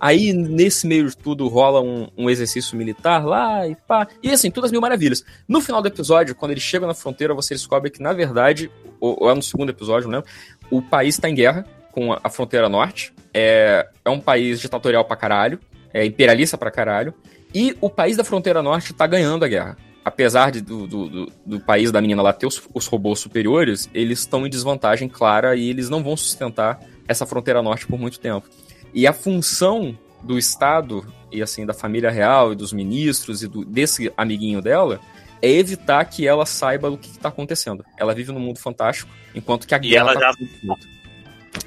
Aí, 0.00 0.32
nesse 0.32 0.86
meio 0.86 1.08
de 1.08 1.16
tudo, 1.16 1.48
rola 1.48 1.80
um, 1.80 2.08
um 2.16 2.30
exercício 2.30 2.76
militar 2.76 3.24
lá 3.24 3.66
e 3.66 3.74
pá. 3.74 4.06
E 4.22 4.30
assim, 4.30 4.50
todas 4.50 4.70
mil 4.70 4.80
maravilhas. 4.80 5.24
No 5.48 5.60
final 5.60 5.82
do 5.82 5.88
episódio, 5.88 6.34
quando 6.34 6.52
eles 6.52 6.62
chegam 6.62 6.86
na 6.86 6.94
fronteira, 6.94 7.34
você 7.34 7.54
descobre 7.54 7.90
que, 7.90 8.02
na 8.02 8.12
verdade, 8.12 8.70
ou, 9.00 9.16
ou 9.24 9.30
é 9.30 9.34
no 9.34 9.42
segundo 9.42 9.70
episódio, 9.70 10.08
não 10.08 10.18
lembro, 10.18 10.30
o 10.70 10.80
país 10.82 11.14
está 11.16 11.28
em 11.28 11.34
guerra 11.34 11.64
com 11.92 12.12
a, 12.12 12.20
a 12.22 12.28
fronteira 12.30 12.68
norte. 12.68 13.12
É, 13.34 13.88
é 14.04 14.10
um 14.10 14.20
país 14.20 14.60
ditatorial 14.60 15.04
pra 15.04 15.16
caralho, 15.16 15.58
é 15.92 16.04
imperialista 16.04 16.56
pra 16.56 16.70
caralho. 16.70 17.12
E 17.54 17.76
o 17.80 17.88
país 17.90 18.16
da 18.16 18.24
fronteira 18.24 18.62
norte 18.62 18.92
tá 18.92 19.06
ganhando 19.06 19.44
a 19.44 19.48
guerra. 19.48 19.76
Apesar 20.04 20.50
de, 20.50 20.60
do, 20.60 20.86
do, 20.86 21.08
do- 21.08 21.32
do 21.44 21.60
país 21.60 21.90
da 21.90 22.00
menina 22.00 22.22
lá 22.22 22.32
ter 22.32 22.46
os, 22.46 22.62
os 22.72 22.86
robôs 22.86 23.18
superiores, 23.20 23.90
eles 23.92 24.20
estão 24.20 24.46
em 24.46 24.50
desvantagem 24.50 25.08
clara 25.08 25.54
e 25.56 25.68
eles 25.68 25.90
não 25.90 26.02
vão 26.02 26.16
sustentar 26.16 26.80
essa 27.06 27.26
fronteira 27.26 27.62
norte 27.62 27.86
por 27.86 27.98
muito 27.98 28.18
tempo. 28.20 28.48
E 28.94 29.06
a 29.06 29.12
função 29.12 29.96
do 30.22 30.38
Estado 30.38 31.06
e 31.30 31.42
assim 31.42 31.64
da 31.66 31.74
família 31.74 32.10
real 32.10 32.52
e 32.52 32.56
dos 32.56 32.72
ministros 32.72 33.42
e 33.42 33.48
do- 33.48 33.64
desse 33.64 34.12
amiguinho 34.16 34.60
dela 34.62 35.00
é 35.40 35.50
evitar 35.50 36.04
que 36.06 36.26
ela 36.26 36.44
saiba 36.46 36.90
o 36.90 36.98
que 36.98 37.08
está 37.10 37.28
acontecendo. 37.28 37.84
Ela 37.96 38.14
vive 38.14 38.32
num 38.32 38.40
mundo 38.40 38.58
fantástico, 38.58 39.10
enquanto 39.34 39.66
que 39.66 39.74
a 39.74 39.78
E 39.78 39.80
guerra 39.80 40.10
ela 40.12 40.14
tá 40.14 40.32
já-. 40.32 40.74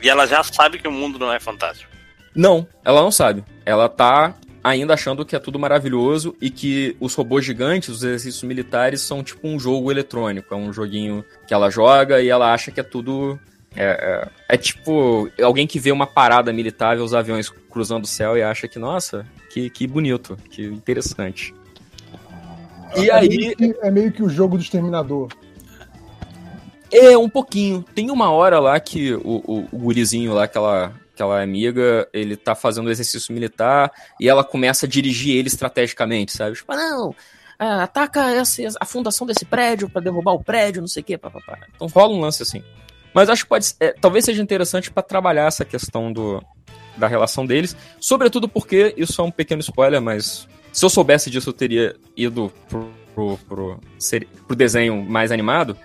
E 0.02 0.10
ela 0.10 0.26
já 0.26 0.44
sabe 0.44 0.78
que 0.80 0.88
o 0.88 0.92
mundo 0.92 1.18
não 1.18 1.32
é 1.32 1.40
fantástico. 1.40 1.90
Não, 2.36 2.68
ela 2.84 3.02
não 3.02 3.12
sabe. 3.12 3.44
Ela 3.66 3.88
tá 3.88 4.36
ainda 4.64 4.94
achando 4.94 5.26
que 5.26 5.36
é 5.36 5.40
tudo 5.40 5.58
maravilhoso 5.58 6.36
e 6.42 6.50
que 6.50 6.96
os 7.00 7.14
robôs 7.16 7.44
gigantes, 7.46 7.90
os 7.90 8.04
exercícios 8.04 8.44
militares, 8.44 9.02
são 9.02 9.24
tipo 9.24 9.48
um 9.48 9.60
jogo 9.60 9.92
eletrônico. 9.92 10.54
É 10.54 10.58
um 10.58 10.72
joguinho 10.72 11.26
que 11.48 11.54
ela 11.54 11.70
joga 11.70 12.22
e 12.22 12.30
ela 12.30 12.54
acha 12.54 12.72
que 12.72 12.80
é 12.80 12.84
tudo. 12.84 13.40
É, 13.76 13.84
é- 14.50 14.56
é 14.56 14.58
tipo 14.58 15.30
alguém 15.42 15.66
que 15.66 15.80
vê 15.80 15.92
uma 15.92 16.06
parada 16.06 16.52
militar, 16.52 16.98
vê 16.98 17.02
os 17.02 17.14
aviões 17.14 17.50
cruzando 17.50 18.04
o 18.04 18.08
céu 18.08 18.38
e 18.38 18.44
acha 18.44 18.68
que, 18.68 18.78
nossa, 18.78 19.26
que, 19.50 19.70
que 19.70 19.88
bonito, 19.88 20.38
que 20.50 20.66
interessante. 20.66 21.54
E 22.98 23.10
é, 23.10 23.14
aí, 23.14 23.30
meio 23.30 23.56
que, 23.56 23.76
é 23.82 23.92
meio 23.92 24.12
que 24.12 24.22
o 24.22 24.30
jogo 24.30 24.58
do 24.58 24.64
exterminador. 24.64 25.30
É, 26.92 27.18
um 27.18 27.30
pouquinho. 27.30 27.86
Tem 27.96 28.12
uma 28.12 28.30
hora 28.32 28.60
lá 28.60 28.78
que 28.80 29.14
o, 29.14 29.42
o, 29.46 29.68
o 29.72 29.78
gurizinho 29.78 30.34
lá, 30.34 30.44
aquela, 30.44 30.94
aquela 31.14 31.42
amiga, 31.42 32.08
ele 32.12 32.36
tá 32.36 32.54
fazendo 32.54 32.92
exercício 32.92 33.34
militar 33.34 33.90
e 34.20 34.28
ela 34.28 34.44
começa 34.44 34.86
a 34.86 34.90
dirigir 34.90 35.38
ele 35.38 35.48
estrategicamente, 35.48 36.34
sabe? 36.34 36.58
Tipo, 36.58 36.74
não, 36.76 37.16
ah, 37.58 37.84
ataca 37.84 38.32
essa, 38.32 38.62
a 38.80 38.86
fundação 38.86 39.26
desse 39.26 39.46
prédio 39.46 39.90
pra 39.90 40.02
derrubar 40.02 40.34
o 40.34 40.44
prédio, 40.44 40.82
não 40.82 40.88
sei 40.88 41.02
o 41.02 41.06
quê, 41.06 41.18
papapá. 41.18 41.60
Então 41.74 41.88
rola 41.88 42.14
um 42.14 42.20
lance 42.20 42.44
assim. 42.44 42.62
Mas 43.14 43.30
acho 43.30 43.44
que 43.44 43.50
pode, 43.50 43.74
é, 43.80 43.94
talvez 44.00 44.26
seja 44.26 44.42
interessante 44.42 44.90
pra 44.92 45.04
trabalhar 45.04 45.46
essa 45.48 45.66
questão 45.66 46.12
do, 46.12 46.42
da 46.96 47.08
relação 47.08 47.46
deles, 47.46 47.76
sobretudo 48.00 48.48
porque, 48.48 48.94
isso 48.98 49.22
é 49.22 49.24
um 49.24 49.32
pequeno 49.32 49.60
spoiler, 49.62 50.02
mas 50.02 50.48
se 50.72 50.86
eu 50.86 50.90
soubesse 50.90 51.30
disso 51.30 51.50
eu 51.50 51.54
teria 51.54 51.96
ido 52.16 52.52
pro, 52.70 52.90
pro, 53.14 53.38
pro, 53.48 53.80
seri- 54.00 54.30
pro 54.48 54.56
desenho 54.56 55.04
mais 55.04 55.32
animado, 55.32 55.76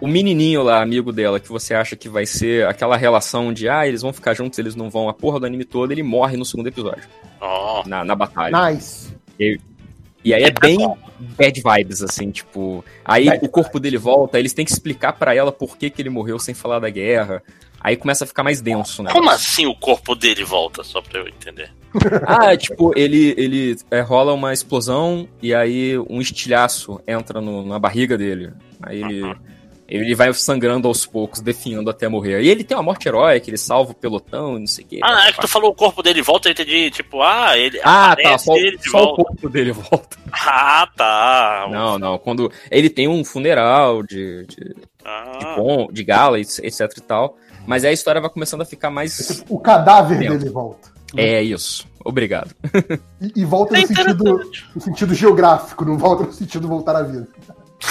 o 0.00 0.08
menininho 0.08 0.64
lá, 0.64 0.82
amigo 0.82 1.12
dela, 1.12 1.38
que 1.38 1.48
você 1.48 1.74
acha 1.74 1.94
que 1.94 2.08
vai 2.08 2.26
ser 2.26 2.66
aquela 2.66 2.96
relação 2.96 3.52
de, 3.52 3.68
ah, 3.68 3.86
eles 3.86 4.02
vão 4.02 4.12
ficar 4.12 4.34
juntos, 4.34 4.58
eles 4.58 4.74
não 4.74 4.90
vão, 4.90 5.08
a 5.08 5.14
porra 5.14 5.38
do 5.38 5.46
anime 5.46 5.64
todo, 5.64 5.92
ele 5.92 6.02
morre 6.02 6.36
no 6.36 6.44
segundo 6.44 6.66
episódio, 6.66 7.04
Ó, 7.40 7.84
na, 7.86 8.04
na 8.04 8.16
batalha. 8.16 8.72
Nice. 8.72 9.14
E 9.38 9.60
aí 10.32 10.44
é 10.44 10.50
bem 10.50 10.78
bad 11.18 11.62
vibes, 11.62 12.02
assim, 12.02 12.30
tipo. 12.30 12.84
Aí 13.04 13.28
o 13.40 13.48
corpo 13.48 13.80
dele 13.80 13.96
volta, 13.98 14.38
eles 14.38 14.52
têm 14.52 14.64
que 14.64 14.70
explicar 14.70 15.14
pra 15.14 15.34
ela 15.34 15.50
por 15.50 15.76
que, 15.76 15.88
que 15.90 16.00
ele 16.02 16.10
morreu 16.10 16.38
sem 16.38 16.54
falar 16.54 16.78
da 16.78 16.90
guerra. 16.90 17.42
Aí 17.80 17.96
começa 17.96 18.22
a 18.22 18.26
ficar 18.28 18.44
mais 18.44 18.60
denso, 18.60 19.02
né? 19.02 19.10
como 19.10 19.28
assim 19.28 19.66
o 19.66 19.74
corpo 19.74 20.14
dele 20.14 20.44
volta? 20.44 20.84
Só 20.84 21.00
pra 21.00 21.20
eu 21.20 21.28
entender. 21.28 21.70
Ah, 22.26 22.56
tipo, 22.56 22.92
ele, 22.96 23.34
ele 23.36 23.76
é, 23.90 24.00
rola 24.00 24.32
uma 24.32 24.52
explosão 24.52 25.28
e 25.42 25.52
aí 25.54 25.98
um 26.08 26.20
estilhaço 26.20 27.00
entra 27.06 27.40
no- 27.40 27.66
na 27.66 27.78
barriga 27.78 28.16
dele. 28.16 28.52
Aí 28.82 29.02
ele, 29.02 29.34
ele 29.96 30.14
vai 30.14 30.32
sangrando 30.32 30.88
aos 30.88 31.04
poucos, 31.04 31.40
definhando 31.40 31.90
até 31.90 32.08
morrer. 32.08 32.40
E 32.42 32.48
ele 32.48 32.64
tem 32.64 32.76
uma 32.76 32.82
morte 32.82 33.06
heróica, 33.08 33.50
ele 33.50 33.58
salva 33.58 33.92
o 33.92 33.94
pelotão 33.94 34.56
e 34.56 34.60
não 34.60 34.66
sei 34.66 34.84
o 34.84 34.88
quê. 34.88 35.00
Ah, 35.02 35.28
é 35.28 35.32
que 35.32 35.40
tu 35.40 35.48
falou 35.48 35.70
o 35.70 35.74
corpo 35.74 36.02
dele 36.02 36.22
volta, 36.22 36.48
eu 36.48 36.52
entendi. 36.52 36.90
Tipo, 36.90 37.20
ah, 37.22 37.56
ele. 37.58 37.80
Ah, 37.84 38.16
tá, 38.20 38.38
só, 38.38 38.56
ele 38.56 38.78
de 38.78 38.88
só 38.90 39.02
o 39.04 39.16
corpo 39.16 39.48
dele 39.48 39.72
volta. 39.72 40.16
Ah, 40.34 40.88
tá. 40.96 41.68
Não, 41.70 41.98
não, 41.98 42.18
quando 42.18 42.50
ele 42.70 42.88
tem 42.88 43.06
um 43.06 43.22
funeral 43.22 44.02
de, 44.02 44.46
de, 44.46 44.56
de, 44.56 44.74
Ah, 45.04 45.54
pom- 45.56 45.88
de 45.92 46.02
gala, 46.02 46.40
etc 46.40 46.80
e 46.96 47.00
tal. 47.02 47.36
Mas 47.66 47.84
aí 47.84 47.90
a 47.90 47.92
história 47.92 48.18
vai 48.20 48.30
começando 48.30 48.62
a 48.62 48.64
ficar 48.64 48.90
mais... 48.90 49.44
O 49.48 49.58
cadáver 49.60 50.18
Tempo. 50.18 50.38
dele 50.38 50.50
volta. 50.50 50.90
É 51.14 51.42
isso, 51.42 51.86
obrigado. 52.02 52.54
E, 53.20 53.42
e 53.42 53.44
volta 53.44 53.76
É 53.76 53.82
no 53.82 53.86
sentido, 53.86 54.50
no 54.74 54.80
sentido 54.80 55.14
geográfico, 55.14 55.84
não 55.84 55.98
volta 55.98 56.24
no 56.24 56.32
sentido 56.32 56.66
voltar 56.66 56.96
à 56.96 57.02
vida. 57.02 57.28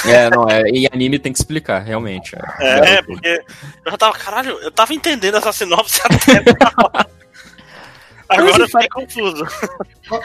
É, 0.06 0.30
não, 0.30 0.50
é, 0.50 0.64
e 0.70 0.88
anime 0.92 1.20
tem 1.20 1.32
que 1.34 1.40
explicar, 1.40 1.80
realmente. 1.80 2.36
é, 2.60 2.96
é, 2.96 3.02
porque 3.02 3.44
eu 3.86 3.92
já 3.92 3.98
tava, 3.98 4.14
caralho, 4.14 4.58
eu 4.62 4.72
tava 4.72 4.94
entendendo 4.94 5.38
essa 5.38 5.52
sinopse 5.52 6.02
até. 6.04 6.44
Agora 8.32 8.64
eu 8.64 8.70
fiquei 8.70 8.88
confuso. 8.88 9.46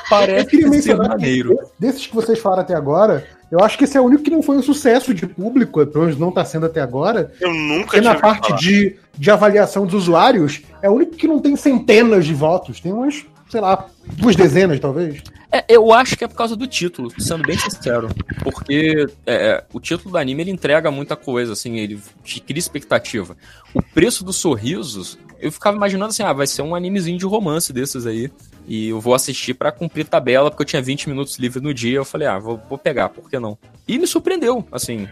Parece 0.09 0.45
Eu 0.45 0.47
queria 0.47 0.67
ser 0.67 0.71
mencionar 0.71 1.09
maneiro. 1.09 1.59
Desses 1.79 2.07
que 2.07 2.15
vocês 2.15 2.39
falaram 2.39 2.63
até 2.63 2.75
agora, 2.75 3.27
eu 3.51 3.61
acho 3.61 3.77
que 3.77 3.85
esse 3.85 3.97
é 3.97 4.01
o 4.01 4.05
único 4.05 4.23
que 4.23 4.31
não 4.31 4.43
foi 4.43 4.57
um 4.57 4.63
sucesso 4.63 5.13
de 5.13 5.27
público, 5.27 5.85
pelo 5.87 6.05
menos 6.05 6.19
não 6.19 6.29
está 6.29 6.45
sendo 6.45 6.67
até 6.67 6.81
agora. 6.81 7.33
Eu 7.41 7.53
nunca 7.53 7.87
Porque 7.87 8.01
tinha 8.01 8.15
na 8.15 8.21
parte 8.21 8.49
falar. 8.49 8.61
de, 8.61 8.97
de 9.17 9.31
avaliação 9.31 9.85
dos 9.85 9.95
usuários, 9.95 10.63
é 10.81 10.89
o 10.89 10.93
único 10.95 11.17
que 11.17 11.27
não 11.27 11.41
tem 11.41 11.57
centenas 11.57 12.25
de 12.25 12.35
votos. 12.35 12.81
Tem 12.81 12.93
umas, 12.93 13.25
sei 13.57 13.61
lá, 13.63 13.87
duas 14.19 14.37
dezenas, 14.37 14.79
talvez. 14.79 15.23
É, 15.51 15.65
eu 15.67 15.91
acho 15.91 16.15
que 16.15 16.25
é 16.25 16.29
por 16.29 16.35
causa 16.35 16.55
do 16.55 16.67
título, 16.67 17.11
sendo 17.19 17.43
bem 17.43 17.57
sincero. 17.57 18.09
Porque 18.43 19.07
é, 19.27 19.65
o 19.73 19.81
título 19.81 20.11
do 20.11 20.19
anime 20.19 20.43
ele 20.43 20.51
entrega 20.51 20.91
muita 20.91 21.17
coisa, 21.17 21.55
assim, 21.55 21.79
ele 21.79 21.99
te 22.23 22.39
cria 22.39 22.59
expectativa. 22.59 23.35
O 23.73 23.81
preço 23.81 24.23
dos 24.23 24.37
sorrisos, 24.37 25.19
eu 25.41 25.51
ficava 25.51 25.75
imaginando 25.75 26.11
assim, 26.11 26.23
ah, 26.23 26.35
vai 26.35 26.47
ser 26.47 26.61
um 26.61 26.75
animezinho 26.75 27.17
de 27.17 27.25
romance 27.25 27.73
desses 27.73 28.05
aí. 28.05 28.31
E 28.69 28.89
eu 28.91 29.01
vou 29.01 29.15
assistir 29.15 29.55
pra 29.55 29.73
cumprir 29.73 30.07
tabela, 30.07 30.51
porque 30.51 30.63
eu 30.63 30.67
tinha 30.67 30.83
20 30.83 31.09
minutos 31.09 31.39
livre 31.39 31.63
no 31.63 31.73
dia. 31.73 31.97
Eu 31.97 32.05
falei, 32.05 32.29
ah, 32.29 32.39
vou, 32.39 32.61
vou 32.69 32.77
pegar, 32.77 33.09
por 33.09 33.31
que 33.31 33.39
não? 33.39 33.57
E 33.89 33.99
me 33.99 34.07
surpreendeu, 34.07 34.67
assim. 34.71 35.09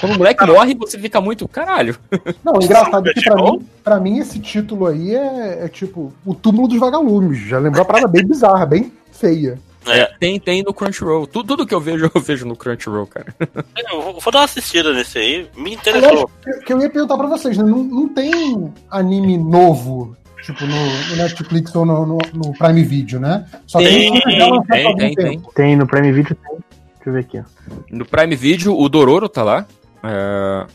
Quando 0.00 0.14
o 0.14 0.18
moleque 0.18 0.44
morre, 0.46 0.74
você 0.74 0.98
fica 0.98 1.20
muito, 1.20 1.46
caralho. 1.48 1.96
Não, 2.44 2.54
o 2.54 2.62
engraçado 2.64 3.08
é 3.08 3.12
que 3.12 3.22
pra 3.22 3.36
mim, 3.36 3.66
pra 3.82 4.00
mim 4.00 4.18
esse 4.18 4.38
título 4.38 4.86
aí 4.86 5.14
é, 5.14 5.64
é 5.64 5.68
tipo 5.68 6.12
o 6.24 6.34
túmulo 6.34 6.68
dos 6.68 6.78
vagalumes. 6.78 7.38
Já 7.40 7.58
lembrou 7.58 7.80
uma 7.82 7.86
parada 7.86 8.06
bem 8.08 8.26
bizarra, 8.26 8.66
bem 8.66 8.92
feia. 9.12 9.58
É. 9.88 10.06
Tem, 10.18 10.38
tem 10.40 10.62
no 10.64 10.74
Crunchyroll. 10.74 11.26
Tudo, 11.28 11.46
tudo 11.48 11.66
que 11.66 11.72
eu 11.74 11.80
vejo, 11.80 12.10
eu 12.12 12.20
vejo 12.20 12.44
no 12.44 12.56
Crunchyroll, 12.56 13.06
cara. 13.06 13.32
Eu 13.90 14.02
vou, 14.02 14.20
vou 14.20 14.32
dar 14.32 14.40
uma 14.40 14.44
assistida 14.44 14.92
nesse 14.92 15.16
aí. 15.18 15.48
Me 15.56 15.76
Aliás, 15.86 16.02
interessou. 16.02 16.30
que- 16.42 16.52
que 16.64 16.72
eu 16.72 16.80
ia 16.80 16.90
perguntar 16.90 17.16
pra 17.16 17.26
vocês, 17.28 17.56
né? 17.56 17.62
Não, 17.64 17.84
não 17.84 18.08
tem 18.08 18.72
anime 18.90 19.38
novo, 19.38 20.16
tipo, 20.42 20.66
no, 20.66 20.74
no 21.10 21.16
Netflix 21.16 21.72
ou 21.76 21.86
no, 21.86 22.04
no- 22.04 22.18
no 22.34 22.52
Prime 22.58 22.82
Video, 22.82 23.20
né? 23.20 23.46
Só 23.66 23.78
Tem, 23.78 24.20
Tem, 24.22 24.40
algum 24.42 24.62
tem, 24.64 24.96
tem. 24.96 25.14
tempo. 25.14 25.52
Tem 25.54 25.76
no 25.76 25.86
Prime 25.86 26.10
Video, 26.12 26.34
tem. 26.36 26.58
Deixa 27.06 27.08
eu 27.08 27.12
ver 27.12 27.20
aqui. 27.20 27.42
No 27.90 28.04
Prime 28.04 28.34
Video, 28.34 28.76
o 28.76 28.88
Dororo 28.88 29.28
tá 29.28 29.42
lá. 29.44 29.66
É, 30.02 30.66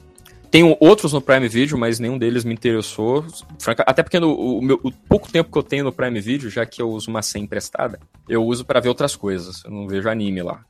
Tem 0.50 0.78
outros 0.80 1.12
no 1.14 1.22
Prime 1.22 1.48
Video, 1.48 1.78
mas 1.78 2.00
nenhum 2.00 2.18
deles 2.18 2.44
me 2.46 2.54
interessou. 2.54 3.26
Até 3.86 4.02
porque 4.04 4.20
no, 4.20 4.34
o, 4.34 4.62
meu- 4.62 4.80
o 4.84 4.92
pouco 4.92 5.30
tempo 5.32 5.52
que 5.52 5.58
eu 5.58 5.64
tenho 5.64 5.84
no 5.84 5.92
Prime 5.92 6.20
Video, 6.22 6.50
já 6.50 6.66
que 6.66 6.82
eu 6.82 6.90
uso 6.90 7.10
uma 7.10 7.22
senha 7.22 7.44
emprestada, 7.44 8.00
eu 8.30 8.44
uso 8.46 8.64
pra 8.66 8.80
ver 8.80 8.90
outras 8.90 9.16
coisas. 9.16 9.64
Eu 9.66 9.72
não 9.72 9.88
vejo 9.88 10.10
anime 10.10 10.42
lá. 10.42 10.62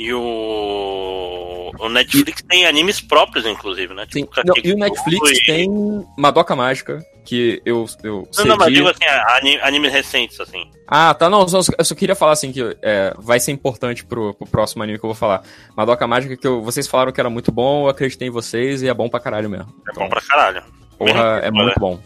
E 0.00 0.12
o. 0.14 1.72
O 1.80 1.88
Netflix 1.88 2.40
tem 2.42 2.66
animes 2.66 3.00
próprios, 3.00 3.44
inclusive, 3.44 3.92
né? 3.94 4.06
Tipo, 4.06 4.30
não, 4.44 4.54
e 4.62 4.72
o 4.72 4.76
Netflix 4.76 5.30
e- 5.38 5.44
tem 5.46 5.68
Madoka 6.16 6.54
Mágica, 6.56 7.04
que 7.24 7.60
eu, 7.64 7.84
eu 8.02 8.28
Não, 8.38 8.44
não, 8.46 8.56
mas 8.56 8.64
cedi. 8.66 8.76
digo 8.76 8.88
assim, 8.88 9.04
ani- 9.36 9.60
animes 9.60 9.92
recentes, 9.92 10.40
assim. 10.40 10.70
Ah, 10.86 11.12
tá, 11.14 11.28
não, 11.28 11.46
só- 11.48 11.60
eu 11.78 11.84
só 11.84 11.94
queria 11.94 12.14
falar 12.14 12.32
assim 12.32 12.52
que 12.52 12.60
é, 12.82 13.12
vai 13.18 13.38
ser 13.40 13.52
importante 13.52 14.04
pro, 14.04 14.34
pro 14.34 14.46
próximo 14.48 14.82
anime 14.82 14.98
que 14.98 15.04
eu 15.04 15.08
vou 15.08 15.16
falar. 15.16 15.42
Madoka 15.76 16.06
Mágica, 16.06 16.36
que 16.36 16.46
eu- 16.46 16.62
vocês 16.62 16.86
falaram 16.88 17.12
que 17.12 17.20
era 17.20 17.30
muito 17.30 17.50
bom, 17.52 17.84
eu 17.86 17.88
acreditei 17.88 18.28
em 18.28 18.32
vocês 18.32 18.82
e 18.82 18.88
é 18.88 18.94
bom 18.94 19.08
pra 19.08 19.20
caralho 19.20 19.50
mesmo. 19.50 19.72
É 19.88 19.92
bom 19.92 20.08
pra 20.08 20.20
caralho. 20.20 20.62
Porra, 20.96 21.40
é 21.42 21.50
muito 21.50 21.78
bom. 21.78 22.00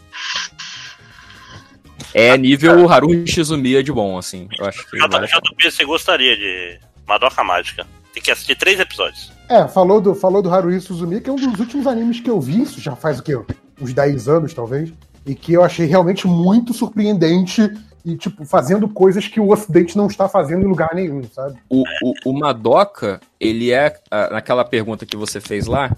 É 2.13 2.37
nível 2.37 2.87
Haruhi 2.91 3.25
Shizumiya 3.27 3.81
de 3.83 3.91
bom, 3.91 4.17
assim. 4.17 4.47
Eu 4.59 4.65
acho 4.67 4.87
que. 4.89 4.97
J- 4.97 5.07
vale. 5.07 5.27
JP, 5.27 5.71
você 5.71 5.83
gostaria 5.85 6.35
de 6.37 6.79
Madoka 7.07 7.43
Mágica? 7.43 7.85
Tem 8.13 8.21
que 8.21 8.31
assistir 8.31 8.55
três 8.55 8.79
episódios. 8.79 9.31
É, 9.49 9.67
falou 9.67 9.99
do, 9.99 10.15
falou 10.15 10.41
do 10.41 10.53
Haruhi 10.53 10.79
Suzumi, 10.79 11.19
que 11.19 11.29
é 11.29 11.33
um 11.33 11.35
dos 11.35 11.59
últimos 11.59 11.87
animes 11.87 12.19
que 12.19 12.29
eu 12.29 12.39
vi, 12.39 12.61
isso 12.61 12.79
já 12.79 12.95
faz 12.95 13.19
o 13.19 13.23
quê? 13.23 13.39
Uns 13.81 13.93
10 13.93 14.27
anos, 14.27 14.53
talvez. 14.53 14.93
E 15.25 15.35
que 15.35 15.53
eu 15.53 15.63
achei 15.63 15.85
realmente 15.85 16.27
muito 16.27 16.73
surpreendente 16.73 17.71
e, 18.05 18.17
tipo, 18.17 18.43
fazendo 18.45 18.87
coisas 18.89 19.27
que 19.27 19.39
o 19.39 19.49
Ocidente 19.49 19.95
não 19.95 20.07
está 20.07 20.27
fazendo 20.27 20.63
em 20.63 20.67
lugar 20.67 20.93
nenhum, 20.93 21.23
sabe? 21.23 21.57
O, 21.69 21.83
o, 22.03 22.13
o 22.25 22.33
Madoka, 22.33 23.21
ele 23.39 23.71
é. 23.71 23.93
Naquela 24.31 24.65
pergunta 24.65 25.05
que 25.05 25.15
você 25.15 25.39
fez 25.39 25.65
lá, 25.65 25.95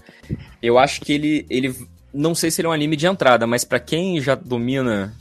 eu 0.62 0.78
acho 0.78 1.00
que 1.00 1.12
ele. 1.12 1.46
ele 1.50 1.74
não 2.14 2.34
sei 2.34 2.50
se 2.50 2.60
ele 2.60 2.66
é 2.68 2.70
um 2.70 2.74
anime 2.74 2.96
de 2.96 3.06
entrada, 3.06 3.46
mas 3.46 3.64
pra 3.64 3.78
quem 3.78 4.20
já 4.20 4.34
domina, 4.34 5.12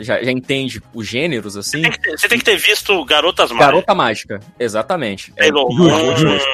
já, 0.00 0.22
já 0.22 0.30
entende 0.30 0.82
os 0.94 1.06
gêneros, 1.06 1.56
assim. 1.56 1.82
Tem 1.82 1.90
ter- 1.92 2.18
você 2.18 2.28
tem 2.28 2.38
que 2.38 2.44
ter 2.44 2.56
visto 2.56 3.04
Garotas 3.04 3.50
Mágicas. 3.50 3.66
Garota 3.66 3.94
Mágica, 3.94 4.40
exatamente. 4.58 5.32
É, 5.36 5.44
Sailor 5.44 5.70
Moon, 5.74 6.16
justo. 6.16 6.48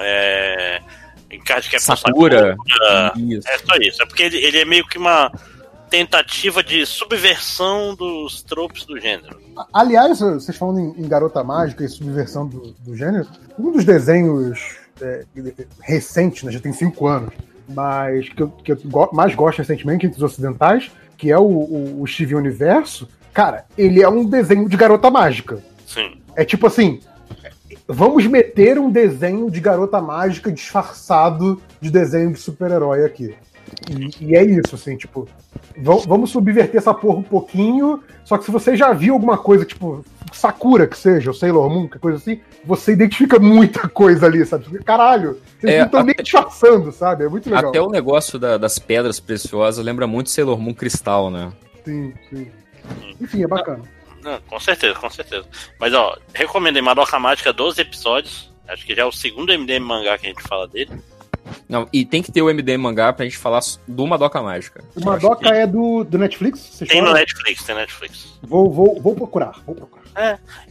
é... 0.00 0.80
É 1.30 1.78
Sakura. 1.78 2.56
Sakura. 2.56 3.12
Isso. 3.16 3.48
É 3.48 3.58
só 3.58 3.74
isso. 3.80 4.02
É 4.02 4.06
porque 4.06 4.22
ele, 4.22 4.38
ele 4.38 4.58
é 4.58 4.64
meio 4.64 4.86
que 4.86 4.96
uma 4.96 5.30
tentativa 5.90 6.62
de 6.62 6.84
subversão 6.86 7.94
dos 7.94 8.42
tropes 8.42 8.84
do 8.84 8.98
gênero. 9.00 9.38
Aliás, 9.72 10.20
vocês 10.20 10.56
falando 10.56 10.80
em, 10.80 11.02
em 11.04 11.08
Garota 11.08 11.42
Mágica 11.44 11.84
e 11.84 11.88
subversão 11.88 12.46
do, 12.46 12.72
do 12.80 12.96
gênero, 12.96 13.26
um 13.58 13.70
dos 13.72 13.84
desenhos 13.84 14.76
é, 15.00 15.24
recentes, 15.82 16.42
né, 16.44 16.52
já 16.52 16.60
tem 16.60 16.72
cinco 16.72 17.06
anos, 17.06 17.32
mas 17.68 18.28
que 18.30 18.42
eu, 18.42 18.48
que 18.48 18.72
eu 18.72 18.78
go- 18.84 19.10
mais 19.12 19.34
gosto 19.34 19.58
recentemente 19.58 20.06
entre 20.06 20.16
os 20.18 20.22
ocidentais, 20.22 20.90
que 21.18 21.30
é 21.30 21.36
o, 21.36 21.42
o, 21.42 22.02
o 22.02 22.06
Steven 22.06 22.36
Universo, 22.36 23.08
cara, 23.34 23.66
ele 23.76 24.00
é 24.00 24.08
um 24.08 24.24
desenho 24.24 24.68
de 24.68 24.76
Garota 24.76 25.10
Mágica. 25.10 25.58
Sim. 25.84 26.22
É 26.36 26.44
tipo 26.44 26.66
assim, 26.68 27.00
vamos 27.86 28.24
meter 28.26 28.78
um 28.78 28.88
desenho 28.88 29.50
de 29.50 29.60
Garota 29.60 30.00
Mágica 30.00 30.52
disfarçado 30.52 31.60
de 31.80 31.90
desenho 31.90 32.32
de 32.32 32.38
super-herói 32.38 33.04
aqui. 33.04 33.34
E, 33.90 34.26
e 34.26 34.36
é 34.36 34.44
isso, 34.44 34.74
assim, 34.74 34.96
tipo, 34.96 35.28
va- 35.76 36.02
vamos 36.06 36.30
subverter 36.30 36.78
essa 36.78 36.92
porra 36.94 37.18
um 37.18 37.22
pouquinho. 37.22 38.02
Só 38.24 38.36
que 38.38 38.44
se 38.44 38.50
você 38.50 38.76
já 38.76 38.92
viu 38.92 39.14
alguma 39.14 39.38
coisa, 39.38 39.64
tipo, 39.64 40.04
Sakura 40.32 40.86
que 40.86 40.96
seja, 40.98 41.30
ou 41.30 41.34
Sailor 41.34 41.70
Moon, 41.70 41.88
que 41.88 41.98
coisa 41.98 42.18
assim, 42.18 42.40
você 42.64 42.92
identifica 42.92 43.38
muita 43.38 43.88
coisa 43.88 44.26
ali, 44.26 44.44
sabe? 44.44 44.78
Caralho, 44.84 45.40
vocês 45.58 45.72
É, 45.74 45.78
não 45.78 45.86
estão 45.86 46.02
nem 46.02 46.12
até- 46.12 46.22
disfarçando, 46.22 46.92
sabe? 46.92 47.24
É 47.24 47.28
muito 47.28 47.48
legal. 47.48 47.70
Até 47.70 47.80
o 47.80 47.88
negócio 47.88 48.38
da- 48.38 48.58
das 48.58 48.78
pedras 48.78 49.18
preciosas 49.18 49.84
lembra 49.84 50.06
muito 50.06 50.28
Sailor 50.30 50.58
Moon 50.58 50.74
Cristal, 50.74 51.30
né? 51.30 51.50
Sim, 51.84 52.12
sim. 52.28 52.48
Enfim, 53.20 53.42
é 53.42 53.46
bacana. 53.46 53.82
Não, 54.22 54.38
com 54.42 54.60
certeza, 54.60 54.94
com 54.98 55.08
certeza. 55.08 55.44
Mas, 55.80 55.94
ó, 55.94 56.16
recomendo 56.34 56.76
em 56.78 56.82
Madoka 56.82 57.18
Mágica 57.18 57.52
12 57.52 57.80
episódios. 57.80 58.52
Acho 58.66 58.84
que 58.84 58.94
já 58.94 59.02
é 59.02 59.04
o 59.06 59.12
segundo 59.12 59.50
MDM 59.52 59.80
mangá 59.82 60.18
que 60.18 60.26
a 60.26 60.28
gente 60.28 60.42
fala 60.42 60.68
dele. 60.68 60.90
Não, 61.68 61.88
e 61.92 62.04
tem 62.04 62.22
que 62.22 62.32
ter 62.32 62.42
o 62.42 62.50
MD 62.50 62.76
mangá 62.76 63.12
pra 63.12 63.24
gente 63.24 63.36
falar 63.38 63.60
do 63.86 64.06
Madoka 64.06 64.40
Mágica. 64.42 64.82
O 64.96 65.04
Madoka 65.04 65.48
é 65.48 65.66
do, 65.66 66.04
do 66.04 66.18
Netflix? 66.18 66.60
Vocês 66.60 66.88
Tem 66.90 67.00
no? 67.02 67.12
Netflix, 67.12 67.62
tem 67.64 67.74
Netflix. 67.74 68.38
Vou, 68.42 68.70
vou, 68.70 69.00
vou 69.00 69.14
procurar, 69.14 69.52
vou 69.66 69.74
procurar. 69.74 69.98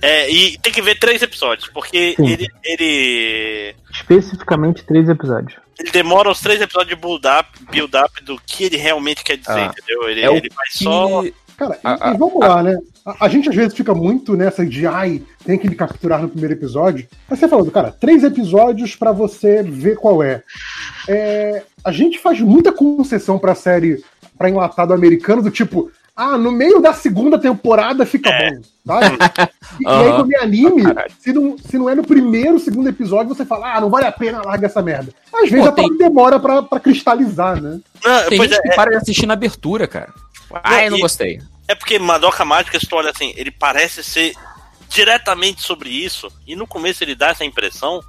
É, 0.02 0.30
e 0.30 0.58
tem 0.58 0.74
que 0.74 0.82
ver 0.82 1.00
três 1.00 1.22
episódios, 1.22 1.70
porque 1.70 2.16
Sim. 2.18 2.28
ele, 2.28 2.48
ele. 2.64 3.76
Especificamente 3.90 4.84
três 4.84 5.08
episódios. 5.08 5.58
Ele 5.80 5.92
demora 5.92 6.30
os 6.30 6.42
três 6.42 6.60
episódios 6.60 6.90
de 6.90 7.02
build-up 7.02 7.48
build 7.72 7.96
up 7.96 8.24
do 8.24 8.40
que 8.46 8.64
ele 8.66 8.78
realmente 8.78 9.24
quer 9.24 9.38
dizer, 9.38 9.52
Ah. 9.52 9.66
entendeu? 9.66 10.10
Ele, 10.10 10.22
É 10.22 10.30
o 10.30 10.36
ele 10.36 10.50
vai 10.50 10.66
só. 10.72 11.24
Cara, 11.58 11.76
e, 11.76 11.80
A- 11.88 12.10
a- 12.10 12.14
e 12.14 12.18
vamos 12.18 12.40
lá, 12.40 12.62
né? 12.62 12.78
A, 13.06 13.26
a 13.26 13.30
gente 13.30 13.50
às 13.50 13.56
vezes 13.56 13.74
fica 13.74 13.94
muito 13.96 14.36
nessa 14.36 14.66
de, 14.66 14.86
ai, 14.86 15.24
tem 15.46 15.58
que 15.58 15.68
me 15.70 15.76
capturar 15.76 16.22
no 16.22 16.30
primeiro 16.30 16.54
episódio. 16.54 17.08
Mas 17.30 17.40
você 17.40 17.48
falando, 17.48 17.72
cara, 17.72 17.92
três 17.92 18.24
episódios 18.24 18.96
pra 18.96 19.12
você 19.12 19.64
ver 19.64 19.96
qual 19.98 20.22
é. 20.22 20.44
É, 21.08 21.64
A 21.84 21.92
gente 21.92 22.20
faz 22.20 22.40
muita 22.42 22.72
concessão 22.72 23.40
pra 23.40 23.56
série, 23.56 24.04
pra 24.38 24.50
enlatado 24.50 24.94
americano, 24.94 25.42
do 25.42 25.50
tipo, 25.50 25.90
ah, 26.16 26.38
no 26.38 26.52
meio 26.52 26.80
da 26.82 26.94
segunda 26.94 27.40
temporada 27.40 28.06
fica 28.06 28.30
É. 28.30 28.52
bom, 28.52 28.62
sabe? 28.86 29.18
E, 29.80 29.84
e 29.84 29.88
aí 29.88 30.12
quando 30.14 30.34
é 30.34 30.38
anime, 30.42 30.82
Caralho. 30.82 31.12
se 31.20 31.32
não, 31.34 31.56
se 31.58 31.78
não 31.78 31.88
é 31.88 31.94
no 31.94 32.02
primeiro, 32.04 32.58
segundo 32.58 32.90
episódio, 32.90 33.36
você 33.36 33.46
fala, 33.46 33.76
ah, 33.76 33.82
não 33.82 33.92
vale 33.92 34.08
a 34.08 34.12
pena, 34.12 34.42
larga 34.44 34.66
essa 34.66 34.82
merda. 34.82 35.12
Às 35.32 35.50
vezes 35.52 35.66
Pô, 35.66 35.70
a 35.70 35.72
parada 35.72 35.90
tem- 35.90 35.98
demora 36.00 36.40
pra, 36.40 36.64
pra 36.64 36.80
cristalizar, 36.80 37.62
né? 37.62 37.80
Não, 38.04 38.24
Tem 38.30 38.42
gente 38.42 38.56
é, 38.56 38.62
que 38.62 38.76
para 38.76 38.90
de 38.92 38.98
assistir 38.98 39.28
na 39.28 39.34
abertura, 39.34 39.86
cara. 39.88 40.12
Tipo, 40.48 40.60
Ai, 40.64 40.90
não 40.90 40.98
e- 40.98 41.02
gostei. 41.02 41.42
é 41.68 41.76
porque 41.76 42.00
Madoka 42.00 42.44
Mágica, 42.46 42.80
se 42.80 42.86
tu 42.88 42.96
olha 42.96 43.12
assim, 43.12 43.34
ele 43.36 43.52
parece 43.52 44.04
ser 44.04 44.34
diretamente 44.90 45.62
sobre 45.62 45.90
isso, 45.90 46.32
e 46.46 46.56
no 46.56 46.66
começo 46.66 47.04
ele 47.04 47.16
dá 47.16 47.30
essa 47.30 47.44
impressão, 47.46 48.02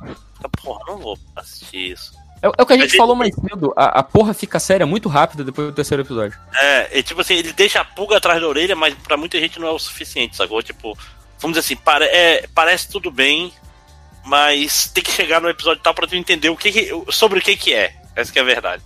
porra, 0.62 0.81
não 0.86 0.99
vou 0.99 1.18
assistir 1.36 1.92
isso. 1.92 2.12
É, 2.41 2.47
é 2.47 2.49
o 2.49 2.52
que 2.52 2.62
a 2.62 2.76
Mas 2.76 2.78
gente 2.83 2.91
ele- 2.92 2.99
falou 2.99 3.17
mais 3.17 3.34
cedo. 3.34 3.73
A, 3.76 3.99
a 3.99 4.02
porra 4.02 4.33
fica 4.33 4.60
séria 4.60 4.86
muito 4.86 5.08
rápido 5.08 5.42
depois 5.44 5.67
do 5.68 5.75
terceiro 5.75 6.05
episódio. 6.05 6.39
É, 6.55 7.00
é 7.00 7.02
tipo 7.02 7.20
assim, 7.20 7.34
ele 7.34 7.52
deixa 7.52 7.81
a 7.81 7.84
pulga 7.84 8.17
atrás 8.17 8.41
da 8.41 8.47
orelha, 8.47 8.76
mas 8.76 8.94
pra 8.94 9.17
muita 9.17 9.41
gente 9.41 9.58
não 9.58 9.67
é 9.67 9.73
o 9.73 9.78
suficiente, 9.78 10.36
sacou? 10.36 10.62
Tipo, 10.62 10.97
vamos 11.41 11.57
dizer 11.57 11.67
assim, 11.67 11.76
pare- 11.76 12.05
é, 12.05 12.47
parece 12.55 12.89
tudo 12.89 13.10
bem, 13.10 13.52
mas 14.25 14.86
tem 14.89 15.02
que 15.02 15.10
chegar 15.10 15.41
no 15.41 15.49
episódio 15.49 15.83
tal 15.83 15.92
pra 15.92 16.07
tu 16.07 16.15
entender 16.15 16.49
o 16.49 16.57
que, 16.57 16.70
que- 16.70 17.12
sobre 17.12 17.41
o 17.41 17.42
que 17.42 17.57
que 17.57 17.75
é. 17.75 17.97
Essa 18.15 18.33
que 18.33 18.39
é 18.39 18.42
a 18.42 18.44
verdade. 18.44 18.83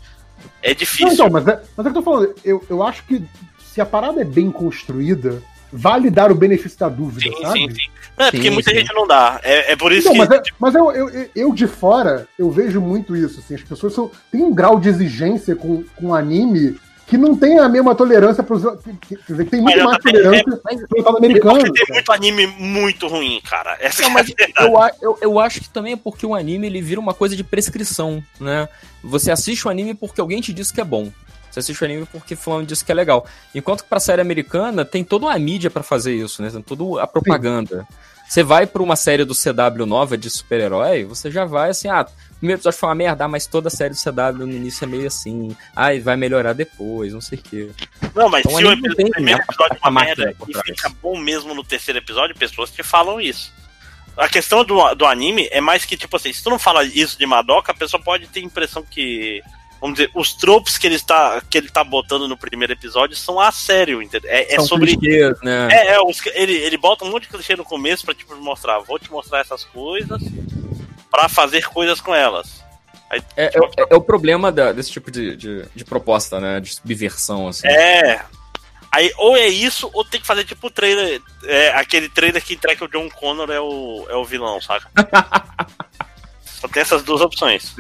É 0.63 0.69
Não, 0.71 0.75
difícil. 0.77 1.13
então, 1.13 1.31
mas 1.31 1.47
é, 1.49 1.61
mas 1.77 1.87
é 1.87 1.91
que 1.91 1.99
eu 1.99 2.03
tô 2.03 2.11
falando, 2.11 2.35
eu, 2.45 2.65
eu 2.69 2.83
acho 2.83 3.05
que 3.05 3.23
se 3.65 3.81
a 3.81 3.87
parada 3.87 4.21
é 4.21 4.25
bem 4.25 4.51
construída, 4.51 5.43
vale 5.73 6.11
dar 6.11 6.31
o 6.31 6.35
benefício 6.35 6.79
da 6.79 6.89
dúvida, 6.89 7.31
sim, 7.35 7.43
sabe? 7.43 7.59
sim, 7.59 7.71
sim. 7.75 7.87
Não, 8.19 8.27
é 8.27 8.31
porque 8.31 8.49
Sim, 8.49 8.55
muita 8.55 8.71
sim. 8.71 8.77
gente 8.79 8.93
não 8.95 9.07
dá. 9.07 9.41
É, 9.43 9.73
é 9.73 9.77
por 9.77 9.91
isso 9.91 10.09
Então, 10.09 10.15
mas, 10.15 10.29
que. 10.29 10.35
é- 10.35 10.43
mas 10.59 10.75
eu, 10.75 10.93
eu, 10.93 11.09
eu- 11.09 11.31
eu 11.35 11.55
de 11.55 11.67
fora, 11.67 12.29
eu 12.39 12.51
vejo 12.51 12.79
muito 12.81 13.17
isso, 13.17 13.41
assim, 13.41 13.55
as 13.55 13.63
pessoas 13.63 13.95
são, 13.95 14.11
têm 14.31 14.43
um 14.43 14.55
grau 14.55 14.79
de 14.79 14.89
exigência 14.91 15.57
com, 15.57 15.83
com 15.97 16.15
anime 16.15 16.77
que 17.13 17.19
não 17.19 17.37
tem 17.37 17.59
a 17.59 17.69
mesma 17.69 17.95
tolerância 17.95 18.43
para 18.43 18.57
Quer 18.59 19.19
dizer, 19.29 19.45
que 19.45 19.51
tem 19.51 19.61
muito 19.61 19.75
Mas 19.77 19.79
eu 19.79 19.85
mais 19.85 19.99
também- 19.99 20.23
tolerância 20.23 20.61
pro 20.89 20.97
mercado 20.97 21.17
americano. 21.19 21.59
Porque 21.61 21.73
tem 21.73 21.87
cara. 21.87 21.95
muito 21.95 22.13
anime 22.13 22.47
muito 22.47 23.07
ruim, 23.07 23.41
cara. 23.49 23.77
Essa 23.81 24.01
Não, 24.03 24.09
é 24.09 24.11
a 24.11 24.15
mas 24.15 24.27
verdade. 24.29 24.67
eu, 24.69 24.79
a- 24.79 24.91
eu, 25.03 25.19
eu 25.21 25.39
acho 25.39 25.61
que 25.61 25.69
também 25.69 25.93
é 25.93 25.97
porque 25.97 26.25
o 26.25 26.35
anime 26.35 26.67
ele 26.67 26.81
vira 26.81 26.99
uma 26.99 27.13
coisa 27.13 27.37
de 27.37 27.45
prescrição, 27.45 28.23
né? 28.41 28.67
Você 29.05 29.31
assiste 29.31 29.67
o 29.67 29.71
anime 29.71 29.93
porque 29.95 30.21
alguém 30.21 30.41
te 30.41 30.53
disse 30.55 30.73
que 30.73 30.81
é 30.81 30.85
bom. 30.85 31.13
Você 31.51 31.59
assiste 31.61 31.83
o 31.83 31.85
anime 31.85 32.07
porque 32.11 32.35
fulano 32.35 32.65
disse 32.65 32.83
que 32.83 32.91
é 32.91 32.95
legal. 32.95 33.27
Enquanto 33.55 33.83
que 33.83 33.89
pra 33.91 34.01
série 34.01 34.23
americana 34.23 34.87
tem 34.87 35.05
toda 35.05 35.27
uma 35.27 35.39
mídia 35.39 35.71
pra 35.71 35.83
fazer 35.83 36.15
isso, 36.15 36.41
né? 36.43 36.49
Tem 36.51 36.63
toda 36.63 37.03
a 37.03 37.07
propaganda. 37.07 37.87
Você 38.33 38.43
vai 38.43 38.67
pra 38.67 38.83
uma 38.83 38.97
série 38.97 39.27
do 39.27 39.35
CW 39.35 39.85
nova 39.85 40.17
de 40.17 40.31
super-herói, 40.31 41.05
você 41.05 41.31
já 41.31 41.45
vai 41.45 41.69
assim, 41.69 41.89
ah, 41.89 42.01
o 42.31 42.35
primeiro 42.37 42.61
episódio 42.61 42.79
foi 42.79 42.89
uma 42.89 42.95
merda, 42.95 43.27
ah, 43.27 43.29
mas 43.29 43.47
toda 43.47 43.69
a 43.69 43.71
série 43.71 43.93
do 43.93 44.01
CW 44.01 44.47
no 44.47 44.51
início 44.55 44.85
é 44.85 44.89
meio 44.89 45.07
assim. 45.07 45.55
Ai, 45.77 46.01
vai 46.01 46.17
melhorar 46.17 46.55
depois, 46.55 47.13
não 47.13 47.21
sei 47.21 47.39
o 47.39 47.43
quê. 47.43 47.71
Não, 48.15 48.31
mas 48.31 48.47
Então, 48.47 48.57
se 48.57 48.65
o 48.65 48.69
anime 48.69 48.89
não 48.89 48.95
epi- 48.95 49.03
tem, 49.03 49.11
primeiro 49.11 49.39
né, 49.39 49.45
episódio 49.47 49.77
é 49.77 49.87
uma 49.87 50.01
merda 50.03 50.35
e 50.49 50.55
fica 50.65 50.89
bom 51.03 51.19
mesmo 51.19 51.55
no 51.55 51.63
terceiro 51.63 51.99
episódio, 51.99 52.35
pessoas 52.35 52.71
te 52.71 52.83
falam 52.83 53.21
isso. 53.21 53.53
A 54.17 54.27
questão 54.31 54.65
do, 54.65 54.95
do 54.95 55.05
anime 55.05 55.47
é 55.53 55.61
mais 55.61 55.85
que, 55.85 55.95
tipo 55.95 56.17
assim, 56.17 56.33
se 56.33 56.43
tu 56.43 56.49
não 56.49 56.59
fala 56.59 56.85
isso 56.85 57.19
de 57.19 57.27
Madoka, 57.27 57.71
a 57.73 57.75
pessoa 57.75 58.03
pode 58.03 58.29
ter 58.29 58.41
a 58.41 58.45
impressão 58.45 58.83
que. 58.83 59.43
Vamos 59.83 59.99
dizer, 59.99 60.13
os 60.15 60.33
tropos 60.33 60.79
que 60.79 60.87
ele 60.87 60.95
está, 60.95 61.43
que 61.51 61.59
ele 61.59 61.69
tá 61.69 61.83
botando 61.83 62.29
no 62.29 62.37
primeiro 62.37 62.73
episódio 62.73 63.17
são 63.17 63.41
a 63.41 63.51
sério, 63.51 64.01
entendeu? 64.01 64.31
É, 64.31 64.55
é 64.55 64.61
sobre. 64.61 64.97
clichês, 64.97 65.41
né? 65.43 65.67
É, 65.73 65.97
é 65.97 65.99
ele, 66.35 66.53
ele 66.53 66.77
bota 66.77 67.05
um 67.05 67.11
monte 67.11 67.25
de 67.25 67.31
clichê 67.31 67.57
no 67.57 67.65
começo 67.65 68.05
pra 68.05 68.15
tipo 68.15 68.37
mostrar, 68.37 68.79
vou 68.79 68.97
te 68.97 69.11
mostrar 69.11 69.41
essas 69.41 69.65
coisas 69.65 70.23
pra 71.11 71.29
fazer 71.29 71.67
coisas 71.69 72.01
com 72.01 72.15
elas. 72.15 72.63
Aí, 73.11 73.21
É, 73.37 73.47
é, 73.47 73.59
é- 73.59 73.87
é 73.91 73.95
o 73.97 74.01
problema 74.01 74.53
da- 74.53 74.71
desse 74.73 74.93
tipo 74.93 75.11
de, 75.11 75.35
de, 75.35 75.65
de 75.75 75.85
proposta, 75.85 76.39
né? 76.39 76.61
De 76.61 76.73
subversão, 76.77 77.49
assim. 77.49 77.67
É. 77.67 78.25
Aí, 78.93 79.13
ou 79.17 79.37
é 79.37 79.49
isso, 79.49 79.91
ou 79.93 80.05
tem 80.05 80.21
que 80.21 80.27
fazer 80.29 80.45
tipo 80.45 80.69
o 80.69 80.71
trailer. 80.71 81.21
É, 81.45 81.71
aquele 81.71 82.09
trailer 82.09 82.41
que 82.41 82.55
entrega 82.55 82.79
que 82.79 82.85
o 82.85 82.89
John 82.89 83.11
Connor 83.11 83.51
é 83.51 83.59
o, 83.61 84.07
é 84.09 84.15
o 84.15 84.25
vilão, 84.25 84.61
saca? 84.61 84.89
Só 86.45 86.69
tem 86.69 86.83
essas 86.83 87.03
duas 87.03 87.21
opções. 87.21 87.75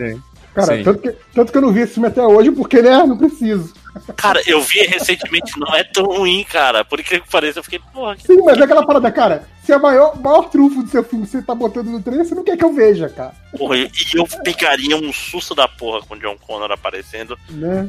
Cara, 0.54 0.76
Sim. 0.76 0.82
tanto 0.82 0.98
que, 1.00 1.14
tanto 1.34 1.52
que 1.52 1.58
eu 1.58 1.62
não 1.62 1.72
vi 1.72 1.80
esse 1.80 1.94
filme 1.94 2.08
até 2.08 2.22
hoje, 2.22 2.50
porque, 2.50 2.82
né, 2.82 3.04
não 3.04 3.16
preciso. 3.16 3.72
Cara, 4.16 4.40
eu 4.46 4.60
vi 4.62 4.80
recentemente, 4.80 5.58
não 5.58 5.74
é 5.74 5.84
tão 5.84 6.04
ruim, 6.04 6.44
cara. 6.44 6.84
Por 6.84 7.00
incrível 7.00 7.24
que 7.24 7.30
pareça, 7.30 7.58
eu 7.58 7.62
fiquei, 7.64 7.78
porra. 7.92 8.16
Sim, 8.18 8.42
mas 8.42 8.58
é 8.58 8.64
aquela 8.64 8.86
parada, 8.86 9.10
cara. 9.10 9.44
Se 9.64 9.72
é 9.72 9.76
o 9.76 9.82
maior, 9.82 10.18
maior 10.20 10.48
trunfo 10.48 10.82
do 10.82 10.88
seu 10.88 11.04
filme 11.04 11.26
você 11.26 11.42
tá 11.42 11.54
botando 11.54 11.88
no 11.88 12.02
trailer, 12.02 12.26
você 12.26 12.34
não 12.34 12.44
quer 12.44 12.56
que 12.56 12.64
eu 12.64 12.72
veja, 12.72 13.08
cara. 13.08 13.32
porra. 13.56 13.76
E 13.76 13.90
eu 14.14 14.26
pegaria 14.42 14.96
um 14.96 15.12
susto 15.12 15.54
da 15.54 15.68
porra 15.68 16.00
com 16.02 16.14
o 16.14 16.18
John 16.18 16.36
Connor 16.46 16.72
aparecendo. 16.72 17.38
Né? 17.50 17.88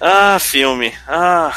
Ah, 0.00 0.38
filme. 0.38 0.92
Ah, 1.08 1.54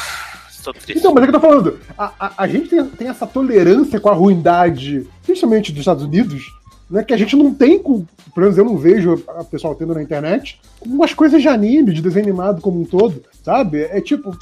estou 0.50 0.72
triste. 0.72 0.98
Então, 0.98 1.12
mas 1.12 1.24
é 1.24 1.26
que 1.26 1.34
eu 1.34 1.40
tô 1.40 1.46
falando. 1.46 1.80
A, 1.96 2.12
a, 2.18 2.32
a 2.38 2.46
gente 2.48 2.68
tem, 2.68 2.84
tem 2.84 3.08
essa 3.08 3.26
tolerância 3.26 4.00
com 4.00 4.08
a 4.08 4.14
ruindade, 4.14 5.06
principalmente 5.24 5.72
dos 5.72 5.80
Estados 5.80 6.04
Unidos, 6.04 6.42
né? 6.90 7.02
Que 7.02 7.14
a 7.14 7.16
gente 7.16 7.36
não 7.36 7.52
tem 7.52 7.78
com. 7.78 8.04
Pelo 8.34 8.46
menos 8.46 8.58
eu 8.58 8.64
não 8.64 8.76
vejo 8.76 9.22
a 9.28 9.44
pessoal 9.44 9.74
tendo 9.74 9.94
na 9.94 10.02
internet, 10.02 10.60
umas 10.80 11.14
coisas 11.14 11.40
de 11.40 11.48
anime, 11.48 11.92
de 11.92 12.02
desenho 12.02 12.26
animado 12.26 12.60
como 12.60 12.80
um 12.80 12.84
todo, 12.84 13.22
sabe? 13.42 13.82
É 13.82 14.00
tipo. 14.00 14.36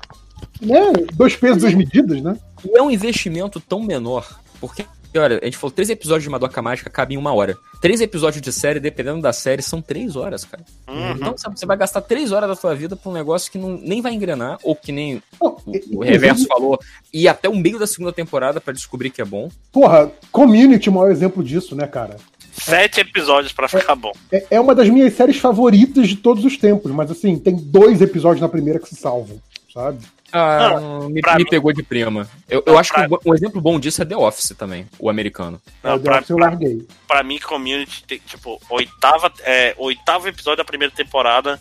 Né? 0.61 0.93
Dois 1.15 1.37
pesos, 1.37 1.63
duas 1.63 1.75
medidas, 1.75 2.21
né? 2.23 2.37
E 2.65 2.77
é 2.77 2.83
um 2.83 2.91
investimento 2.91 3.61
tão 3.61 3.83
menor, 3.83 4.41
porque, 4.61 4.85
olha, 5.17 5.39
a 5.43 5.45
gente 5.45 5.57
falou, 5.57 5.73
três 5.73 5.91
episódios 5.91 6.25
de 6.25 6.31
Madoka 6.31 6.63
Mágica 6.63 6.89
cabem 6.89 7.17
em 7.17 7.19
uma 7.21 7.33
hora. 7.33 7.57
Três 7.81 8.01
episódios 8.01 8.41
de 8.41 8.53
série, 8.53 8.79
dependendo 8.79 9.21
da 9.21 9.33
série, 9.33 9.61
são 9.61 9.83
três 9.83 10.15
horas, 10.15 10.45
cara. 10.45 10.65
Uhum. 10.89 11.13
Então, 11.13 11.37
sabe, 11.37 11.59
você 11.59 11.67
vai 11.67 11.77
gastar 11.77 12.01
três 12.01 12.31
horas 12.31 12.49
da 12.49 12.55
sua 12.55 12.75
vida 12.77 12.95
pra 12.95 13.11
um 13.11 13.15
negócio 13.15 13.51
que 13.51 13.59
não, 13.59 13.71
nem 13.71 14.01
vai 14.01 14.15
engrenar, 14.15 14.59
ou 14.63 14.77
que 14.77 14.93
nem 14.93 15.21
Não, 15.41 15.57
o, 15.67 15.99
o 15.99 16.03
Reverso 16.05 16.47
falou, 16.47 16.79
e 17.13 17.27
até 17.27 17.49
o 17.49 17.57
meio 17.57 17.81
da 17.81 17.87
segunda 17.87 18.13
temporada 18.13 18.61
pra 18.61 18.73
descobrir 18.73 19.11
que 19.11 19.21
é 19.21 19.25
bom. 19.25 19.49
Porra, 19.73 20.13
Community 20.31 20.89
é 20.89 20.93
o 20.93 20.95
maior 20.95 21.11
exemplo 21.11 21.43
disso, 21.43 21.75
né, 21.75 21.89
cara? 21.89 22.17
Sete 22.53 23.01
episódios 23.01 23.53
pra 23.53 23.67
ficar 23.69 23.95
bom. 23.95 24.13
É, 24.31 24.47
é 24.53 24.61
uma 24.61 24.75
das 24.75 24.89
minhas 24.89 25.15
séries 25.15 25.39
favoritas 25.39 26.07
de 26.09 26.17
todos 26.17 26.45
os 26.45 26.57
tempos, 26.57 26.93
mas 26.93 27.11
assim, 27.11 27.37
tem 27.39 27.57
dois 27.57 28.01
episódios 28.03 28.41
na 28.43 28.49
primeira 28.49 28.79
que 28.79 28.89
se 28.89 28.95
salvam, 28.97 29.41
sabe? 29.73 29.99
Ah, 30.35 30.79
me, 31.11 31.21
pra 31.21 31.35
me 31.37 31.45
mim- 31.45 31.51
pegou 31.51 31.73
de 31.73 31.83
prima. 31.83 32.27
Eu, 32.49 32.63
eu 32.67 32.73
Não, 32.73 32.79
acho 32.81 32.93
pra- 32.93 33.07
que 33.09 33.29
um 33.29 33.35
exemplo 33.35 33.61
bom 33.61 33.79
disso 33.79 34.01
é 34.03 34.05
The 34.05 34.17
Office 34.17 34.55
também, 34.57 34.87
o 34.99 35.11
americano. 35.11 35.61
Não, 35.83 35.93
Aí 35.95 35.99
pra, 36.01 36.23
pra, 36.23 36.25
eu 36.29 36.37
pra, 36.37 36.47
larguei. 36.47 36.87
pra 37.07 37.23
mim, 37.23 37.39
Community, 37.39 38.05
tem, 38.07 38.19
tipo, 38.27 38.61
oitava, 38.71 39.31
é, 39.41 39.75
oitavo 39.79 40.29
episódio 40.29 40.59
da 40.59 40.65
primeira 40.65 40.93
temporada, 40.95 41.61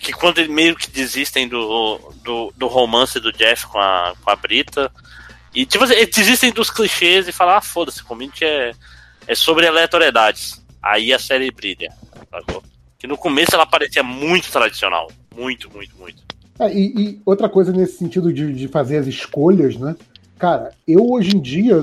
que 0.00 0.12
quando 0.12 0.38
eles 0.38 0.50
meio 0.50 0.74
que 0.74 0.90
desistem 0.90 1.46
do, 1.48 2.12
do, 2.24 2.52
do 2.56 2.66
romance 2.66 3.20
do 3.20 3.32
Jeff 3.32 3.66
com 3.66 3.78
a, 3.78 4.12
com 4.22 4.30
a 4.30 4.36
Brita, 4.36 4.90
e 5.54 5.64
tipo, 5.64 5.84
assim, 5.84 5.94
eles 5.94 6.14
desistem 6.14 6.52
dos 6.52 6.70
clichês 6.70 7.28
e 7.28 7.32
falam, 7.32 7.56
ah, 7.56 7.60
foda-se, 7.60 8.02
Community 8.02 8.44
é, 8.44 8.72
é 9.28 9.34
sobre 9.34 9.66
aleatoriedades. 9.66 10.64
Aí 10.82 11.12
a 11.12 11.18
série 11.18 11.50
brilha, 11.50 11.92
sacou? 12.30 12.62
Que 12.98 13.06
no 13.06 13.18
começo 13.18 13.54
ela 13.54 13.66
parecia 13.66 14.02
muito 14.02 14.50
tradicional. 14.50 15.08
Muito, 15.36 15.70
muito, 15.70 15.94
muito. 15.98 16.22
É, 16.58 16.72
e, 16.72 16.86
e 16.98 17.22
outra 17.24 17.48
coisa 17.48 17.70
nesse 17.70 17.98
sentido 17.98 18.32
de, 18.32 18.52
de 18.52 18.66
fazer 18.66 18.96
as 18.96 19.06
escolhas, 19.06 19.76
né? 19.76 19.94
Cara, 20.38 20.72
eu 20.86 21.08
hoje 21.10 21.36
em 21.36 21.40
dia 21.40 21.80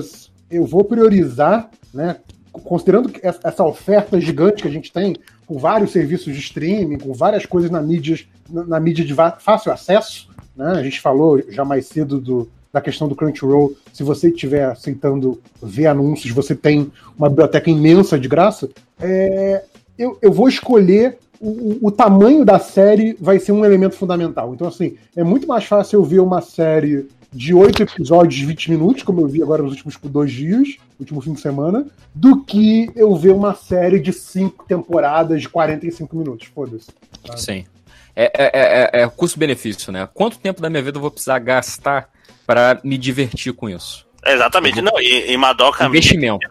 eu 0.50 0.66
vou 0.66 0.84
priorizar, 0.84 1.70
né? 1.94 2.16
Considerando 2.52 3.12
essa 3.22 3.64
oferta 3.64 4.20
gigante 4.20 4.62
que 4.62 4.68
a 4.68 4.72
gente 4.72 4.92
tem, 4.92 5.14
com 5.46 5.58
vários 5.58 5.92
serviços 5.92 6.34
de 6.34 6.40
streaming, 6.40 6.98
com 6.98 7.12
várias 7.12 7.46
coisas 7.46 7.70
na 7.70 7.80
mídia, 7.80 8.18
na, 8.50 8.64
na 8.64 8.80
mídia 8.80 9.04
de 9.04 9.14
fácil 9.38 9.72
acesso, 9.72 10.28
né? 10.56 10.72
A 10.72 10.82
gente 10.82 11.00
falou 11.00 11.40
já 11.50 11.64
mais 11.64 11.86
cedo 11.86 12.20
do, 12.20 12.50
da 12.76 12.80
questão 12.82 13.08
do 13.08 13.16
Crunchyroll. 13.16 13.74
Se 13.90 14.02
você 14.02 14.28
estiver 14.28 14.64
aceitando 14.66 15.40
ver 15.62 15.86
anúncios, 15.86 16.30
você 16.30 16.54
tem 16.54 16.92
uma 17.18 17.30
biblioteca 17.30 17.70
imensa 17.70 18.18
de 18.18 18.28
graça. 18.28 18.68
É, 19.00 19.64
eu, 19.98 20.18
eu 20.20 20.30
vou 20.30 20.46
escolher 20.46 21.16
o, 21.40 21.86
o- 21.86 21.90
tamanho 21.90 22.44
da 22.44 22.58
série 22.58 23.16
vai 23.18 23.38
ser 23.38 23.52
um 23.52 23.64
elemento 23.64 23.96
fundamental. 23.96 24.52
Então, 24.52 24.68
assim, 24.68 24.96
é 25.16 25.24
muito 25.24 25.48
mais 25.48 25.64
fácil 25.64 26.00
eu 26.00 26.04
ver 26.04 26.20
uma 26.20 26.42
série 26.42 27.08
de 27.32 27.54
oito 27.54 27.82
episódios 27.82 28.34
de 28.34 28.44
20 28.46 28.70
minutos, 28.70 29.02
como 29.02 29.22
eu 29.22 29.26
vi 29.26 29.42
agora 29.42 29.62
nos 29.62 29.72
últimos 29.72 29.94
tipo, 29.94 30.08
dois 30.08 30.30
dias, 30.30 30.76
último 31.00 31.20
fim 31.22 31.32
de 31.32 31.40
semana, 31.40 31.86
do 32.14 32.42
que 32.44 32.90
eu 32.94 33.14
ver 33.16 33.32
uma 33.32 33.54
série 33.54 33.98
de 33.98 34.12
cinco 34.12 34.64
temporadas 34.66 35.40
de 35.40 35.48
45 35.48 36.14
minutos. 36.14 36.46
Foda-se. 36.54 36.88
Sim. 37.36 37.64
É, 38.14 38.30
é, 38.34 39.00
é, 39.00 39.02
é 39.02 39.08
custo-benefício, 39.08 39.92
né? 39.92 40.08
Quanto 40.14 40.38
tempo 40.38 40.60
da 40.62 40.70
minha 40.70 40.82
vida 40.82 40.96
eu 40.96 41.02
vou 41.02 41.10
precisar 41.10 41.38
gastar 41.38 42.08
pra 42.46 42.78
me 42.84 42.96
divertir 42.96 43.52
com 43.52 43.68
isso? 43.68 44.06
Exatamente. 44.24 44.80
Não, 44.80 44.98
e, 45.00 45.32
e 45.32 45.36
Madoka. 45.36 45.84
Investimento. 45.86 46.46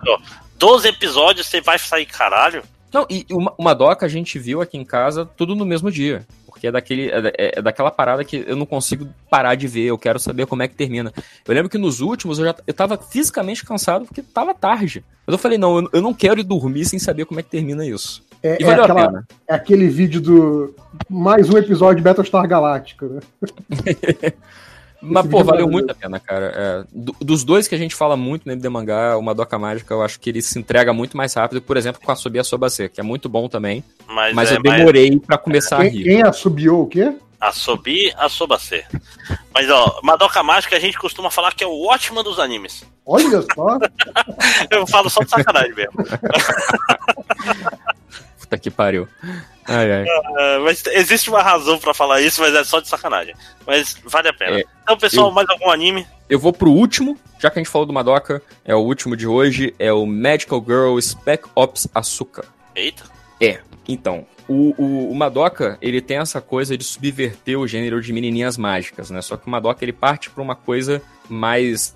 12 0.58 0.88
episódios, 0.88 1.48
você 1.48 1.60
vai 1.62 1.78
sair 1.78 2.06
caralho? 2.06 2.64
Não, 2.94 3.06
e 3.10 3.26
uma, 3.30 3.54
uma 3.58 3.74
doca 3.74 4.06
a 4.06 4.10
gente 4.10 4.40
viu 4.40 4.62
aqui 4.62 4.78
em 4.78 4.86
casa 4.86 5.26
tudo 5.26 5.54
no 5.56 5.66
mesmo 5.66 5.92
dia. 5.92 6.26
Porque 6.46 6.68
é, 6.68 6.72
daquele, 6.72 7.10
é, 7.10 7.34
é- 7.38 7.60
é 7.60 7.62
daquela 7.62 7.92
parada 7.92 8.24
que 8.24 8.46
eu 8.48 8.56
não 8.56 8.66
consigo 8.66 9.06
parar 9.30 9.56
de 9.56 9.68
ver, 9.68 9.84
eu 9.84 9.98
quero 9.98 10.18
saber 10.18 10.46
como 10.46 10.64
é 10.64 10.68
que 10.70 10.76
termina. 10.76 11.12
Eu 11.46 11.54
lembro 11.54 11.70
que 11.70 11.78
nos 11.78 12.00
últimos 12.00 12.40
eu 12.40 12.46
já 12.46 12.56
eu 12.66 12.74
tava 12.74 12.98
fisicamente 12.98 13.66
cansado 13.66 14.06
porque 14.06 14.22
tava 14.22 14.54
tarde. 14.54 15.04
Mas 15.28 15.34
eu 15.34 15.38
falei, 15.38 15.58
não, 15.58 15.78
eu, 15.80 15.90
eu 15.92 16.02
não 16.02 16.14
quero 16.14 16.40
ir 16.40 16.44
dormir 16.44 16.86
sem 16.86 16.98
saber 16.98 17.26
como 17.26 17.42
é 17.42 17.44
que 17.44 17.50
termina 17.50 17.86
isso. 17.86 18.24
É, 18.42 18.58
E 18.62 18.64
é 18.64 18.66
valeu 18.66 18.84
a 18.84 18.86
aquela- 18.86 19.08
pena. 19.08 19.28
é 19.50 19.54
aquele 19.54 19.90
vídeo 19.90 20.22
do 20.22 20.74
mais 21.10 21.50
um 21.50 21.58
episódio 21.58 21.98
de 21.98 22.04
Battlestar 22.04 22.48
Galactica, 22.48 23.06
né? 23.08 23.20
Mas, 25.08 25.28
pô, 25.28 25.40
é 25.40 25.44
valeu 25.44 25.68
muito 25.68 25.92
a 25.92 25.96
pena, 25.96 26.20
cara. 26.20 26.52
É, 26.56 26.84
do- 26.94 27.16
dos 27.20 27.44
dois 27.44 27.68
que 27.68 27.76
a 27.76 27.78
gente 27.78 27.94
fala 27.96 28.16
muito 28.18 28.46
no 28.46 28.52
MD 28.52 28.68
Mangá, 28.70 29.18
o 29.18 29.22
Madoka 29.22 29.58
Mágica, 29.60 29.94
eu 29.94 30.02
acho 30.02 30.20
que 30.20 30.30
ele 30.30 30.42
se 30.42 30.58
entrega 30.60 30.92
muito 30.94 31.16
mais 31.16 31.34
rápido, 31.34 31.62
por 31.62 31.78
exemplo, 31.78 32.02
com 32.04 32.12
a 32.12 32.16
Sobi 32.16 32.40
Asobase, 32.40 32.90
que 32.90 33.00
é 33.00 33.04
muito 33.04 33.28
bom 33.30 33.48
também. 33.48 33.84
Mas, 34.08 34.34
Mas 34.36 34.52
é 34.52 34.56
eu 34.58 34.62
demorei 34.62 35.20
pra 35.20 35.38
começar 35.38 35.78
a 35.78 35.82
Quem, 35.82 35.90
rir. 35.92 36.04
quem 36.04 36.22
assobiou 36.24 36.84
o 36.84 36.88
quê? 36.88 37.14
A 37.40 37.52
Sobi, 37.52 38.12
a 38.18 38.28
Sobacê. 38.30 38.86
Mas, 39.54 39.70
ó, 39.70 40.00
Madoka 40.02 40.42
Mágica 40.42 40.76
a 40.76 40.80
gente 40.80 40.98
costuma 40.98 41.30
falar 41.30 41.54
que 41.54 41.64
é 41.64 41.68
o 41.68 41.86
ótimo 41.88 42.24
dos 42.24 42.40
animes. 42.40 42.84
Olha 43.06 43.44
só. 43.54 43.78
Eu 44.72 44.88
falo 44.88 45.10
só 45.10 45.22
de 45.22 45.30
sacanagem 45.30 45.76
mesmo. 45.76 45.94
Puta 48.40 48.58
que 48.58 48.72
pariu. 48.72 49.08
Ai, 49.68 49.92
ai. 49.92 50.06
É, 50.38 50.60
mas 50.60 50.84
existe 50.88 51.30
uma 51.30 51.42
razão 51.42 51.78
pra 51.80 51.94
falar 51.94 52.22
isso, 52.22 52.42
mas 52.42 52.54
é 52.54 52.64
só 52.64 52.80
de 52.80 52.88
sacanagem. 52.88 53.34
Mas 53.66 53.98
vale 54.06 54.28
a 54.30 54.34
pena. 54.34 54.60
É, 54.60 54.64
então, 54.84 54.98
pessoal, 54.98 55.28
eu- 55.28 55.34
mais 55.34 55.48
algum 55.50 55.70
anime? 55.72 56.06
Eu 56.30 56.40
vou 56.40 56.52
pro 56.54 56.72
último, 56.72 57.18
já 57.40 57.50
que 57.52 57.60
a 57.60 57.62
gente 57.64 57.72
falou 57.72 57.86
do 57.86 57.94
Madoka, 57.94 58.42
é 58.64 58.74
o 58.76 58.80
último 58.80 59.16
de 59.16 59.28
hoje, 59.28 59.74
é 59.78 59.92
o 59.94 60.06
Magical 60.06 60.64
Girl 60.66 61.00
Spec 61.00 61.46
Ops 61.56 61.88
Asuka. 61.94 62.46
Eita. 62.76 63.04
Então, 63.88 64.26
o, 64.48 64.74
o, 64.82 65.12
o 65.12 65.16
Madoka, 65.16 65.78
ele 65.82 66.02
tem 66.02 66.18
essa 66.18 66.42
coisa 66.42 66.76
de 66.76 66.84
subverter 66.84 67.60
o 67.60 67.68
gênero 67.68 68.02
de 68.02 68.12
menininhas 68.12 68.58
mágicas, 68.58 69.12
né? 69.12 69.22
Só 69.22 69.38
que 69.38 69.46
o 69.46 69.50
Madoka, 69.52 69.84
ele 69.86 69.94
parte 69.94 70.32
pra 70.32 70.42
uma 70.42 70.56
coisa 70.56 71.00
mais 71.30 71.94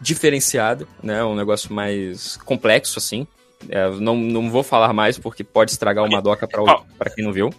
diferenciada, 0.00 0.86
né? 1.02 1.22
Um 1.24 1.34
negócio 1.36 1.72
mais 1.72 2.36
complexo, 2.38 2.98
assim. 2.98 3.26
É, 3.68 3.88
não, 3.90 4.16
não 4.16 4.50
vou 4.50 4.62
falar 4.62 4.92
mais 4.92 5.18
porque 5.18 5.44
pode 5.44 5.70
estragar 5.70 6.04
pra, 6.48 6.62
o- 6.62 6.84
pra 6.98 7.10
quem 7.10 7.24
não 7.24 7.32
viu. 7.32 7.50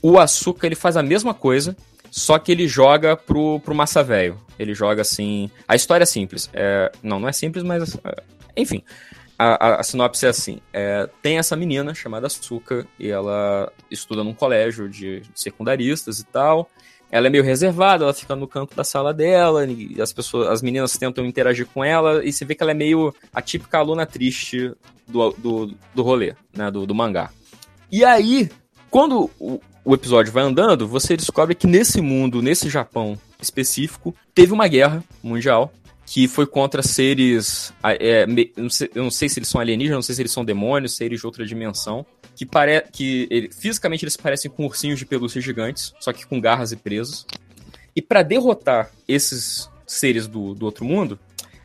O 0.00 0.18
Asuka, 0.18 0.66
ele 0.66 0.74
faz 0.76 0.96
a 0.96 1.02
mesma 1.02 1.34
coisa, 1.34 1.76
só 2.10 2.38
que 2.38 2.52
ele 2.52 2.68
joga 2.68 3.16
pro, 3.16 3.60
pro 3.60 3.74
massa 3.74 4.02
velho. 4.02 4.38
Ele 4.58 4.74
joga 4.74 5.02
assim... 5.02 5.50
A 5.66 5.74
história 5.74 6.04
é 6.04 6.06
simples. 6.06 6.48
É, 6.52 6.90
não, 7.02 7.18
não 7.18 7.28
é 7.28 7.32
simples, 7.32 7.64
mas... 7.64 7.96
é, 8.04 8.22
enfim, 8.56 8.82
a, 9.38 9.66
a- 9.66 9.80
a 9.80 9.82
sinopse 9.82 10.24
é 10.26 10.28
assim: 10.28 10.60
é, 10.72 11.08
tem 11.22 11.38
essa 11.38 11.54
menina 11.56 11.94
chamada 11.94 12.26
Asuka 12.26 12.86
e 12.98 13.08
ela 13.08 13.72
estuda 13.90 14.22
num 14.24 14.34
colégio 14.34 14.88
de, 14.88 15.20
de 15.20 15.30
secundaristas 15.34 16.18
e 16.20 16.24
tal. 16.24 16.68
Ela 17.10 17.28
é 17.28 17.30
meio 17.30 17.42
reservada, 17.42 18.04
ela 18.04 18.12
fica 18.12 18.36
no 18.36 18.46
canto 18.46 18.74
da 18.74 18.84
sala 18.84 19.14
dela, 19.14 19.64
e 19.66 20.00
as 20.00 20.12
pessoas, 20.12 20.48
as 20.48 20.62
meninas 20.62 20.96
tentam 20.98 21.24
interagir 21.24 21.66
com 21.66 21.82
ela, 21.82 22.24
e 22.24 22.32
você 22.32 22.44
vê 22.44 22.54
que 22.54 22.62
ela 22.62 22.72
é 22.72 22.74
meio 22.74 23.14
a 23.32 23.40
típica 23.40 23.78
aluna 23.78 24.04
triste 24.04 24.72
do, 25.06 25.30
do, 25.38 25.74
do 25.94 26.02
rolê, 26.02 26.34
né? 26.54 26.70
Do, 26.70 26.86
do 26.86 26.94
mangá. 26.94 27.30
E 27.90 28.04
aí, 28.04 28.50
quando 28.90 29.30
o, 29.38 29.58
o 29.84 29.94
episódio 29.94 30.32
vai 30.32 30.44
andando, 30.44 30.86
você 30.86 31.16
descobre 31.16 31.54
que 31.54 31.66
nesse 31.66 32.00
mundo, 32.02 32.42
nesse 32.42 32.68
Japão 32.68 33.18
específico, 33.40 34.14
teve 34.34 34.52
uma 34.52 34.68
guerra 34.68 35.02
mundial 35.22 35.72
que 36.04 36.26
foi 36.26 36.46
contra 36.46 36.82
seres. 36.82 37.72
É, 37.82 38.26
não 38.56 38.70
sei, 38.70 38.90
eu 38.94 39.02
não 39.02 39.10
sei 39.10 39.28
se 39.28 39.38
eles 39.38 39.48
são 39.48 39.60
alienígenas, 39.60 39.96
não 39.96 40.02
sei 40.02 40.14
se 40.14 40.22
eles 40.22 40.32
são 40.32 40.44
demônios, 40.44 40.96
seres 40.96 41.20
de 41.20 41.26
outra 41.26 41.44
dimensão. 41.46 42.04
Que, 42.38 42.46
pare, 42.46 42.80
que 42.92 43.26
ele, 43.32 43.50
fisicamente 43.50 44.04
eles 44.04 44.16
parecem 44.16 44.48
com 44.48 44.64
ursinhos 44.64 44.96
de 44.96 45.04
pelúcia 45.04 45.40
gigantes, 45.40 45.92
só 45.98 46.12
que 46.12 46.24
com 46.24 46.40
garras 46.40 46.70
e 46.70 46.76
presos. 46.76 47.26
E 47.96 48.00
para 48.00 48.22
derrotar 48.22 48.92
esses 49.08 49.68
seres 49.84 50.28
do, 50.28 50.54
do 50.54 50.64
outro 50.64 50.84
mundo, 50.84 51.18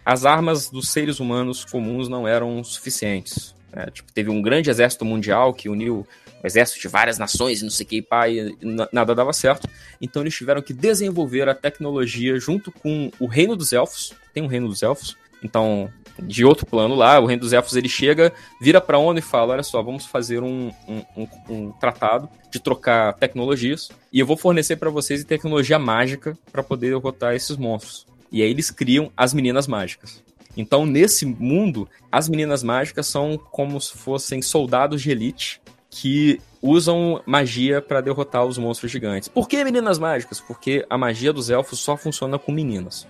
as 0.04 0.26
armas 0.26 0.72
dos 0.72 0.90
seres 0.90 1.20
humanos 1.20 1.64
comuns 1.64 2.10
não 2.10 2.28
eram 2.28 2.64
suficientes. 2.64 3.54
Né? 3.72 3.86
Tipo, 3.94 4.12
teve 4.12 4.32
um 4.32 4.42
grande 4.42 4.72
exército 4.72 5.06
mundial 5.06 5.54
que 5.54 5.70
uniu 5.70 6.08
o 6.44 6.48
exército 6.48 6.82
de 6.82 6.88
várias 6.88 7.20
nações 7.20 7.62
e 7.62 7.64
não 7.64 7.70
sei 7.70 7.86
o 7.86 7.90
que, 7.90 8.02
pá, 8.02 8.28
e 8.28 8.58
nada 8.92 9.14
dava 9.14 9.32
certo. 9.32 9.70
Então 10.02 10.24
eles 10.24 10.36
tiveram 10.36 10.64
que 10.64 10.74
desenvolver 10.74 11.48
a 11.48 11.54
tecnologia 11.54 12.40
junto 12.40 12.72
com 12.72 13.12
o 13.20 13.28
Reino 13.28 13.56
dos 13.56 13.72
Elfos. 13.72 14.12
Tem 14.34 14.42
um 14.42 14.48
Reino 14.48 14.68
dos 14.68 14.82
Elfos. 14.82 15.16
Então, 15.44 15.88
de 16.22 16.46
outro 16.46 16.66
plano 16.66 16.96
lá, 16.96 17.20
o 17.20 17.26
Reino 17.26 17.42
dos 17.42 17.54
Elfos 17.54 17.76
ele 17.76 17.90
chega, 17.90 18.34
vira 18.62 18.80
pra 18.80 18.98
ONU 18.98 19.20
e 19.20 19.22
fala: 19.22 19.54
olha 19.54 19.64
só, 19.64 19.82
vamos 19.82 20.06
fazer 20.06 20.42
um, 20.44 20.72
um, 20.88 21.04
um, 21.18 21.28
um 21.50 21.72
tratado 21.72 22.30
de 22.52 22.60
trocar 22.60 23.14
tecnologias 23.14 23.90
e 24.12 24.20
eu 24.20 24.26
vou 24.26 24.38
fornecer 24.38 24.76
para 24.76 24.90
vocês 24.90 25.24
tecnologia 25.24 25.80
mágica 25.80 26.38
para 26.52 26.64
poder 26.64 26.90
derrotar 26.90 27.34
esses 27.34 27.58
monstros. 27.58 28.06
E 28.32 28.42
aí 28.42 28.50
eles 28.50 28.72
criam 28.72 29.12
as 29.16 29.34
meninas 29.34 29.68
mágicas. 29.68 30.24
Então, 30.56 30.86
nesse 30.86 31.26
mundo, 31.26 31.90
as 32.12 32.30
meninas 32.30 32.62
mágicas 32.62 33.08
são 33.08 33.38
como 33.38 33.80
se 33.82 33.98
fossem 33.98 34.42
soldados 34.42 35.02
de 35.02 35.12
elite 35.12 35.62
que 35.90 36.40
usam 36.62 37.22
magia 37.26 37.82
para 37.82 38.02
derrotar 38.02 38.46
os 38.46 38.58
monstros 38.58 38.92
gigantes. 38.92 39.28
Por 39.28 39.48
que 39.48 39.64
meninas 39.64 40.00
mágicas? 40.00 40.40
Porque 40.40 40.86
a 40.90 40.98
magia 40.98 41.34
dos 41.34 41.50
elfos 41.50 41.80
só 41.80 41.98
funciona 41.98 42.40
com 42.40 42.52
meninas. 42.52 43.08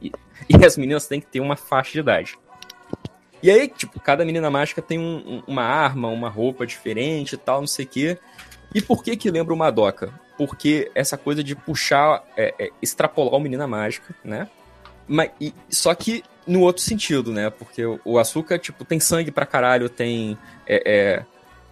E, 0.00 0.12
e 0.48 0.64
as 0.64 0.76
meninas 0.76 1.06
têm 1.06 1.20
que 1.20 1.26
ter 1.26 1.40
uma 1.40 1.56
faixa 1.56 1.92
de 1.92 2.00
idade. 2.00 2.38
E 3.42 3.50
aí, 3.50 3.68
tipo, 3.68 3.98
cada 3.98 4.24
menina 4.24 4.50
mágica 4.50 4.82
tem 4.82 4.98
um, 4.98 5.42
uma 5.46 5.62
arma, 5.62 6.08
uma 6.08 6.28
roupa 6.28 6.66
diferente 6.66 7.34
e 7.34 7.38
tal, 7.38 7.60
não 7.60 7.66
sei 7.66 7.86
o 7.86 7.88
quê. 7.88 8.18
E 8.74 8.82
por 8.82 9.02
que 9.02 9.16
que 9.16 9.30
lembra 9.30 9.54
uma 9.54 9.70
doca? 9.70 10.12
Porque 10.36 10.90
essa 10.94 11.16
coisa 11.16 11.42
de 11.42 11.56
puxar, 11.56 12.22
é, 12.36 12.54
é, 12.58 12.70
extrapolar 12.82 13.34
o 13.34 13.40
Menina 13.40 13.66
Mágica, 13.66 14.14
né? 14.22 14.48
Mas, 15.08 15.30
e, 15.40 15.54
só 15.68 15.94
que 15.94 16.22
no 16.46 16.60
outro 16.60 16.82
sentido, 16.82 17.32
né? 17.32 17.50
Porque 17.50 17.84
o, 17.84 17.98
o 18.04 18.18
açúcar, 18.18 18.58
tipo, 18.58 18.84
tem 18.84 19.00
sangue 19.00 19.30
pra 19.30 19.46
caralho, 19.46 19.88
tem 19.88 20.36
é, 20.66 20.82
é 20.86 21.24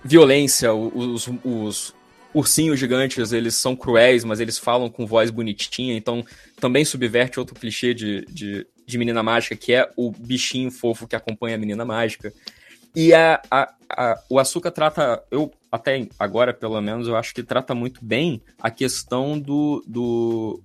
violência, 0.03 0.73
os, 0.73 1.29
os 1.45 1.95
ursinhos 2.35 2.79
gigantes, 2.79 3.33
eles 3.33 3.55
são 3.55 3.75
cruéis, 3.75 4.25
mas 4.25 4.41
eles 4.41 4.59
falam 4.59 4.91
com 4.91 5.07
voz 5.07 5.31
bonitinha, 5.31 5.97
então 5.97 6.25
também 6.61 6.85
subverte 6.85 7.39
outro 7.39 7.55
clichê 7.55 7.95
de, 7.95 8.25
de, 8.27 8.67
de 8.87 8.99
menina 8.99 9.23
mágica, 9.23 9.57
que 9.57 9.73
é 9.73 9.91
o 9.97 10.11
bichinho 10.11 10.71
fofo 10.71 11.07
que 11.07 11.17
acompanha 11.17 11.57
a 11.57 11.59
menina 11.59 11.85
mágica. 11.85 12.33
E 12.95 13.15
a, 13.15 13.41
a, 13.51 13.73
a, 13.91 14.19
o 14.29 14.39
Açúcar 14.39 14.71
trata, 14.71 15.23
eu 15.31 15.53
até 15.71 16.07
agora 16.19 16.53
pelo 16.53 16.81
menos, 16.81 17.07
eu 17.07 17.17
acho 17.17 17.35
que 17.35 17.43
trata 17.43 17.75
muito 17.75 18.05
bem 18.05 18.43
a 18.61 18.71
questão 18.71 19.39
do, 19.39 19.83
do, 19.87 20.63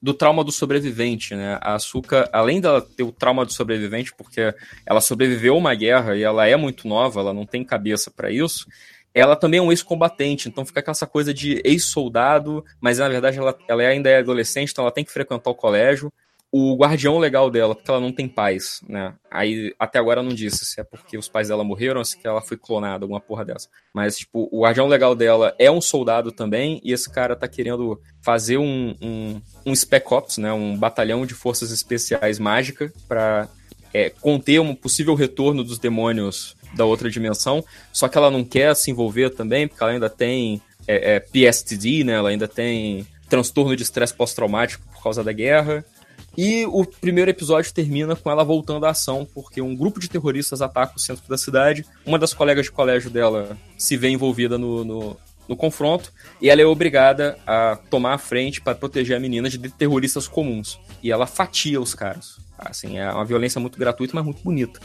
do 0.00 0.14
trauma 0.14 0.42
do 0.42 0.52
sobrevivente, 0.52 1.34
né? 1.34 1.58
A 1.60 1.74
Asuka, 1.74 2.28
além 2.32 2.60
dela 2.60 2.80
ter 2.80 3.02
o 3.02 3.12
trauma 3.12 3.44
do 3.44 3.52
sobrevivente, 3.52 4.14
porque 4.16 4.54
ela 4.86 5.00
sobreviveu 5.00 5.56
uma 5.56 5.74
guerra 5.74 6.16
e 6.16 6.22
ela 6.22 6.46
é 6.46 6.56
muito 6.56 6.88
nova, 6.88 7.20
ela 7.20 7.34
não 7.34 7.44
tem 7.44 7.64
cabeça 7.64 8.10
para 8.10 8.30
isso, 8.30 8.66
ela 9.18 9.36
também 9.36 9.58
é 9.58 9.62
um 9.62 9.70
ex-combatente, 9.70 10.48
então 10.48 10.64
fica 10.64 10.80
aquela 10.80 10.96
coisa 11.06 11.32
de 11.32 11.60
ex-soldado, 11.64 12.64
mas 12.80 12.98
na 12.98 13.08
verdade 13.08 13.38
ela, 13.38 13.56
ela 13.66 13.82
ainda 13.82 14.08
é 14.08 14.18
adolescente, 14.18 14.70
então 14.70 14.84
ela 14.84 14.92
tem 14.92 15.04
que 15.04 15.12
frequentar 15.12 15.50
o 15.50 15.54
colégio 15.54 16.12
o 16.50 16.74
guardião 16.76 17.18
legal 17.18 17.50
dela, 17.50 17.74
porque 17.74 17.90
ela 17.90 18.00
não 18.00 18.10
tem 18.10 18.26
pais, 18.26 18.80
né? 18.88 19.14
Aí 19.30 19.74
até 19.78 19.98
agora 19.98 20.22
não 20.22 20.32
disse 20.32 20.64
se 20.64 20.80
é 20.80 20.84
porque 20.84 21.18
os 21.18 21.28
pais 21.28 21.48
dela 21.48 21.62
morreram 21.62 21.98
ou 21.98 22.04
se 22.04 22.18
ela 22.24 22.40
foi 22.40 22.56
clonada, 22.56 23.04
alguma 23.04 23.20
porra 23.20 23.44
dessa. 23.44 23.68
Mas, 23.92 24.16
tipo, 24.16 24.48
o 24.50 24.62
guardião 24.62 24.86
legal 24.86 25.14
dela 25.14 25.54
é 25.58 25.70
um 25.70 25.80
soldado 25.80 26.32
também, 26.32 26.80
e 26.82 26.92
esse 26.92 27.10
cara 27.10 27.36
tá 27.36 27.46
querendo 27.46 28.00
fazer 28.22 28.56
um, 28.56 28.94
um, 29.00 29.42
um 29.66 29.74
Spec 29.74 30.10
Ops, 30.10 30.38
né? 30.38 30.50
Um 30.52 30.76
batalhão 30.76 31.26
de 31.26 31.34
forças 31.34 31.70
especiais 31.70 32.38
mágica 32.38 32.90
para 33.06 33.46
é, 33.92 34.08
conter 34.08 34.58
um 34.60 34.74
possível 34.74 35.14
retorno 35.14 35.62
dos 35.62 35.78
demônios 35.78 36.56
da 36.78 36.86
outra 36.86 37.10
dimensão. 37.10 37.62
Só 37.92 38.08
que 38.08 38.16
ela 38.16 38.30
não 38.30 38.42
quer 38.42 38.74
se 38.74 38.90
envolver 38.90 39.30
também, 39.30 39.68
porque 39.68 39.82
ela 39.82 39.92
ainda 39.92 40.08
tem 40.08 40.62
é, 40.86 41.16
é, 41.16 41.20
PSTD, 41.20 42.04
né? 42.04 42.14
Ela 42.14 42.30
ainda 42.30 42.48
tem 42.48 43.06
transtorno 43.28 43.76
de 43.76 43.82
estresse 43.82 44.14
pós-traumático 44.14 44.82
por 44.94 45.02
causa 45.02 45.22
da 45.22 45.32
guerra. 45.32 45.84
E 46.36 46.64
o 46.66 46.84
primeiro 46.84 47.30
episódio 47.30 47.74
termina 47.74 48.14
com 48.14 48.30
ela 48.30 48.44
voltando 48.44 48.86
à 48.86 48.90
ação, 48.90 49.28
porque 49.34 49.60
um 49.60 49.74
grupo 49.74 49.98
de 49.98 50.08
terroristas 50.08 50.62
ataca 50.62 50.96
o 50.96 51.00
centro 51.00 51.28
da 51.28 51.36
cidade. 51.36 51.84
Uma 52.06 52.18
das 52.18 52.32
colegas 52.32 52.66
de 52.66 52.72
colégio 52.72 53.10
dela 53.10 53.58
se 53.76 53.96
vê 53.96 54.08
envolvida 54.08 54.56
no, 54.56 54.84
no, 54.84 55.16
no 55.48 55.56
confronto 55.56 56.12
e 56.40 56.48
ela 56.48 56.62
é 56.62 56.64
obrigada 56.64 57.36
a 57.44 57.76
tomar 57.90 58.14
a 58.14 58.18
frente 58.18 58.60
para 58.60 58.74
proteger 58.74 59.16
a 59.16 59.20
menina 59.20 59.50
de 59.50 59.58
terroristas 59.70 60.28
comuns. 60.28 60.78
E 61.02 61.10
ela 61.10 61.26
fatia 61.26 61.80
os 61.80 61.92
caras. 61.92 62.36
Assim, 62.56 62.98
é 62.98 63.10
uma 63.10 63.24
violência 63.24 63.60
muito 63.60 63.78
gratuita, 63.78 64.14
mas 64.14 64.24
muito 64.24 64.42
bonita. 64.42 64.80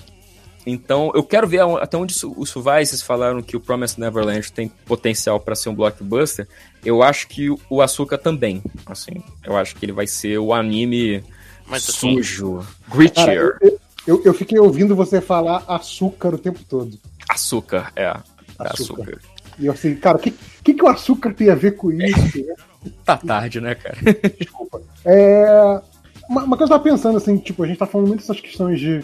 Então, 0.66 1.12
eu 1.14 1.24
quero 1.24 1.48
ver 1.48 1.62
até 1.82 1.98
onde 1.98 2.14
isso 2.14 2.62
vai. 2.62 2.86
Vocês 2.86 3.02
falaram 3.02 3.42
que 3.42 3.58
o 3.58 3.60
Promised 3.60 4.00
Neverland 4.00 4.52
tem 4.52 4.70
potencial 4.86 5.40
para 5.40 5.56
ser 5.56 5.70
um 5.70 5.76
blockbuster. 5.76 6.48
Eu 6.86 7.04
acho 7.04 7.28
que 7.28 7.50
o 7.70 7.82
Açúcar 7.82 8.18
também. 8.18 8.64
Assim, 8.86 9.24
eu 9.44 9.58
acho 9.58 9.76
que 9.76 9.86
ele 9.86 9.92
vai 9.92 10.08
ser 10.08 10.38
o 10.38 10.54
anime 10.54 11.24
mas, 11.68 11.90
assim, 11.90 12.22
sujo, 12.22 12.66
grittier. 12.94 13.58
eu, 13.62 13.80
eu, 14.06 14.22
eu, 14.26 14.34
fiquei 14.34 14.60
ouvindo 14.60 14.96
você 14.96 15.22
falar 15.22 15.64
açúcar 15.68 16.34
o 16.34 16.38
tempo 16.38 16.60
todo. 16.68 16.98
Açúcar, 17.30 17.92
é. 17.96 18.04
é 18.04 18.14
açúcar. 18.58 19.04
açúcar. 19.04 19.20
E 19.60 19.66
eu 19.68 19.74
assim, 19.74 19.96
cara, 19.96 20.18
o 20.18 20.20
que, 20.20 20.34
que, 20.64 20.74
que 20.74 20.84
o 20.84 20.88
açúcar 20.88 21.34
tem 21.34 21.50
a 21.50 21.56
ver 21.56 21.76
com 21.76 21.92
isso? 21.92 22.46
tá 23.06 23.18
tarde, 23.18 23.62
né, 23.62 23.76
cara? 23.76 23.98
Desculpa. 24.38 24.82
É, 25.06 25.82
uma, 26.30 26.44
uma 26.44 26.58
coisa 26.58 26.74
eu 26.74 26.78
tava 26.78 26.84
pensando, 26.84 27.18
assim, 27.18 27.38
tipo, 27.38 27.64
a 27.64 27.68
gente 27.68 27.78
tá 27.78 27.86
falando 27.86 28.08
muito 28.08 28.22
dessas 28.22 28.42
questões 28.42 28.80
de 28.80 29.04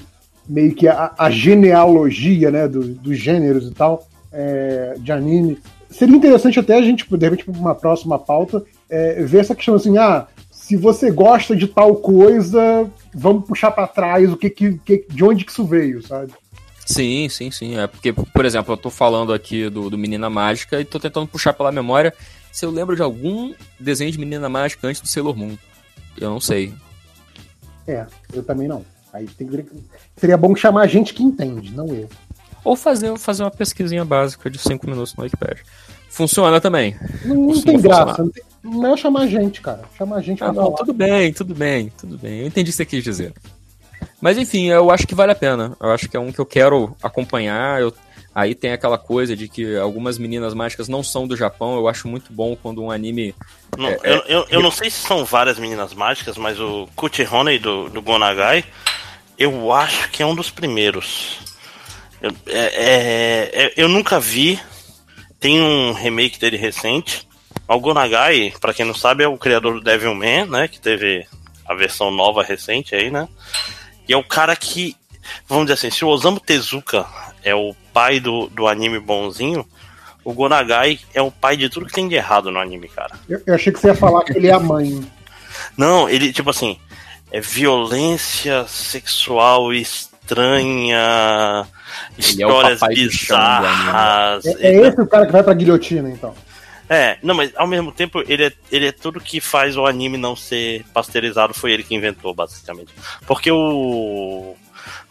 meio 0.49 0.73
que 0.73 0.87
a, 0.87 1.13
a 1.17 1.29
genealogia, 1.29 2.49
né, 2.49 2.67
do, 2.67 2.83
dos 2.83 3.17
gêneros 3.17 3.67
e 3.67 3.71
tal, 3.71 4.07
é, 4.31 4.95
de 4.97 5.11
anime. 5.11 5.59
Seria 5.89 6.15
interessante 6.15 6.59
até 6.59 6.77
a 6.77 6.81
gente, 6.81 7.05
de 7.09 7.25
repente, 7.25 7.45
para 7.45 7.59
uma 7.59 7.75
próxima 7.75 8.17
pauta, 8.17 8.63
é, 8.89 9.23
ver 9.23 9.39
essa 9.39 9.55
questão 9.55 9.75
assim, 9.75 9.97
ah, 9.97 10.27
se 10.51 10.75
você 10.75 11.11
gosta 11.11 11.55
de 11.55 11.67
tal 11.67 11.95
coisa, 11.95 12.89
vamos 13.13 13.45
puxar 13.45 13.71
para 13.71 13.87
trás 13.87 14.31
o 14.31 14.37
que, 14.37 14.49
que, 14.49 15.05
de 15.09 15.23
onde 15.23 15.45
que 15.45 15.51
isso 15.51 15.65
veio, 15.65 16.05
sabe? 16.05 16.31
Sim, 16.85 17.29
sim, 17.29 17.51
sim. 17.51 17.77
É 17.77 17.85
porque, 17.85 18.11
por 18.11 18.45
exemplo, 18.45 18.73
eu 18.73 18.77
tô 18.77 18.89
falando 18.89 19.31
aqui 19.31 19.69
do, 19.69 19.89
do 19.89 19.97
Menina 19.97 20.29
Mágica 20.29 20.81
e 20.81 20.85
tô 20.85 20.99
tentando 20.99 21.27
puxar 21.27 21.53
pela 21.53 21.71
memória 21.71 22.13
se 22.51 22.65
eu 22.65 22.71
lembro 22.71 22.95
de 22.95 23.01
algum 23.01 23.53
desenho 23.79 24.11
de 24.11 24.19
Menina 24.19 24.49
Mágica 24.49 24.87
antes 24.87 25.01
do 25.01 25.07
Sailor 25.07 25.35
Moon. 25.35 25.55
Eu 26.19 26.29
não 26.29 26.39
sei. 26.39 26.73
É, 27.87 28.05
eu 28.33 28.43
também 28.43 28.67
não. 28.67 28.83
Aí 29.13 29.27
tem, 29.27 29.49
seria 30.17 30.37
bom 30.37 30.55
chamar 30.55 30.87
gente 30.87 31.13
que 31.13 31.23
entende, 31.23 31.71
não 31.73 31.87
eu. 31.87 32.07
Ou 32.63 32.75
fazer, 32.75 33.17
fazer 33.17 33.43
uma 33.43 33.51
pesquisinha 33.51 34.03
básica 34.05 34.49
de 34.49 34.57
5 34.57 34.87
minutos 34.87 35.15
no 35.15 35.23
Wikipedia. 35.23 35.63
Funciona 36.09 36.59
também. 36.59 36.95
Não, 37.23 37.35
não 37.35 37.61
tem 37.61 37.79
graça. 37.79 38.23
Não 38.23 38.29
tem, 38.29 38.43
não 38.63 38.93
é 38.93 38.97
chamar 38.97 39.27
gente, 39.27 39.61
cara. 39.61 39.81
Chamar 39.97 40.21
gente 40.21 40.43
ah, 40.43 40.51
não, 40.51 40.73
Tudo 40.73 40.93
bem, 40.93 41.31
tudo 41.31 41.55
bem, 41.55 41.91
tudo 41.97 42.17
bem. 42.17 42.41
Eu 42.41 42.47
entendi 42.47 42.69
o 42.69 42.73
que 42.73 42.77
você 42.77 42.85
quis 42.85 43.03
dizer. 43.03 43.33
Mas 44.19 44.37
enfim, 44.37 44.65
eu 44.65 44.91
acho 44.91 45.07
que 45.07 45.15
vale 45.15 45.31
a 45.31 45.35
pena. 45.35 45.77
Eu 45.79 45.91
acho 45.91 46.09
que 46.09 46.17
é 46.17 46.19
um 46.19 46.31
que 46.31 46.39
eu 46.39 46.45
quero 46.45 46.95
acompanhar. 47.01 47.79
Eu... 47.81 47.93
Aí 48.39 48.55
tem 48.55 48.71
aquela 48.71 48.97
coisa 48.97 49.35
de 49.35 49.49
que 49.49 49.75
algumas 49.75 50.17
meninas 50.17 50.53
mágicas 50.53 50.87
não 50.87 51.03
são 51.03 51.27
do 51.27 51.35
Japão. 51.35 51.75
Eu 51.75 51.89
acho 51.89 52.07
muito 52.07 52.31
bom 52.31 52.55
quando 52.55 52.81
um 52.81 52.89
anime. 52.89 53.35
Não, 53.77 53.89
é, 53.89 53.99
eu, 54.01 54.23
eu, 54.27 54.47
eu, 54.49 54.61
não 54.61 54.71
sei 54.71 54.89
se 54.89 55.05
são 55.05 55.25
várias 55.25 55.59
meninas 55.59 55.93
mágicas, 55.93 56.37
mas 56.37 56.57
o 56.57 56.87
Kuti 56.95 57.21
Honey 57.23 57.59
do, 57.59 57.89
do 57.89 58.01
Gonagai, 58.01 58.63
eu 59.37 59.73
acho 59.73 60.09
que 60.11 60.23
é 60.23 60.25
um 60.25 60.33
dos 60.33 60.49
primeiros. 60.49 61.39
Eu, 62.21 62.31
é, 62.47 62.59
é, 62.59 63.65
é 63.65 63.73
eu 63.75 63.89
nunca 63.89 64.21
vi. 64.21 64.57
Tem 65.37 65.61
um 65.61 65.91
remake 65.91 66.39
dele 66.39 66.55
recente. 66.55 67.27
O 67.67 67.77
Gonagai, 67.77 68.53
pra 68.61 68.73
quem 68.73 68.85
não 68.85 68.95
sabe, 68.95 69.25
é 69.25 69.27
o 69.27 69.37
criador 69.37 69.73
do 69.73 69.81
Devilman, 69.81 70.45
né? 70.45 70.69
Que 70.69 70.79
teve 70.79 71.27
a 71.65 71.73
versão 71.73 72.09
nova 72.09 72.41
recente 72.41 72.95
aí, 72.95 73.11
né? 73.11 73.27
E 74.07 74.13
é 74.13 74.17
o 74.17 74.23
cara 74.23 74.55
que, 74.55 74.95
vamos 75.45 75.65
dizer 75.65 75.73
assim, 75.73 75.91
se 75.91 76.05
o 76.05 76.07
Osamu 76.07 76.39
Tezuka 76.39 77.05
é 77.43 77.53
o 77.53 77.75
pai 77.99 78.21
do, 78.21 78.47
do 78.47 78.65
anime 78.65 78.97
bonzinho, 78.97 79.65
o 80.23 80.31
Gonagai 80.31 80.99
é 81.13 81.21
o 81.21 81.29
pai 81.29 81.57
de 81.57 81.67
tudo 81.67 81.85
que 81.85 81.91
tem 81.91 82.07
de 82.07 82.15
errado 82.15 82.49
no 82.49 82.57
anime, 82.57 82.87
cara. 82.87 83.11
Eu, 83.27 83.41
eu 83.45 83.55
achei 83.55 83.73
que 83.73 83.79
você 83.79 83.87
ia 83.87 83.95
falar 83.95 84.23
que 84.23 84.37
ele 84.37 84.47
é 84.47 84.53
a 84.53 84.59
mãe. 84.59 85.05
Não, 85.75 86.07
ele, 86.07 86.31
tipo 86.31 86.49
assim, 86.49 86.79
é 87.29 87.41
violência 87.41 88.65
sexual 88.69 89.73
estranha, 89.73 91.67
ele 92.17 92.25
histórias 92.25 92.81
é 92.81 92.87
bizarras. 92.87 94.45
É, 94.45 94.67
é, 94.67 94.87
esse 94.87 95.01
o 95.01 95.05
cara 95.07 95.25
que 95.25 95.33
vai 95.33 95.43
pra 95.43 95.53
guilhotina, 95.53 96.09
então. 96.09 96.33
É, 96.89 97.17
não, 97.21 97.35
mas 97.35 97.51
ao 97.57 97.67
mesmo 97.67 97.91
tempo 97.91 98.23
ele 98.25 98.45
é, 98.45 98.53
ele 98.71 98.87
é 98.87 98.93
tudo 98.93 99.19
que 99.19 99.41
faz 99.41 99.75
o 99.75 99.85
anime 99.85 100.17
não 100.17 100.37
ser 100.37 100.85
pasteurizado, 100.93 101.53
foi 101.53 101.73
ele 101.73 101.83
que 101.83 101.93
inventou, 101.93 102.33
basicamente. 102.33 102.93
Porque 103.27 103.51
o. 103.51 104.55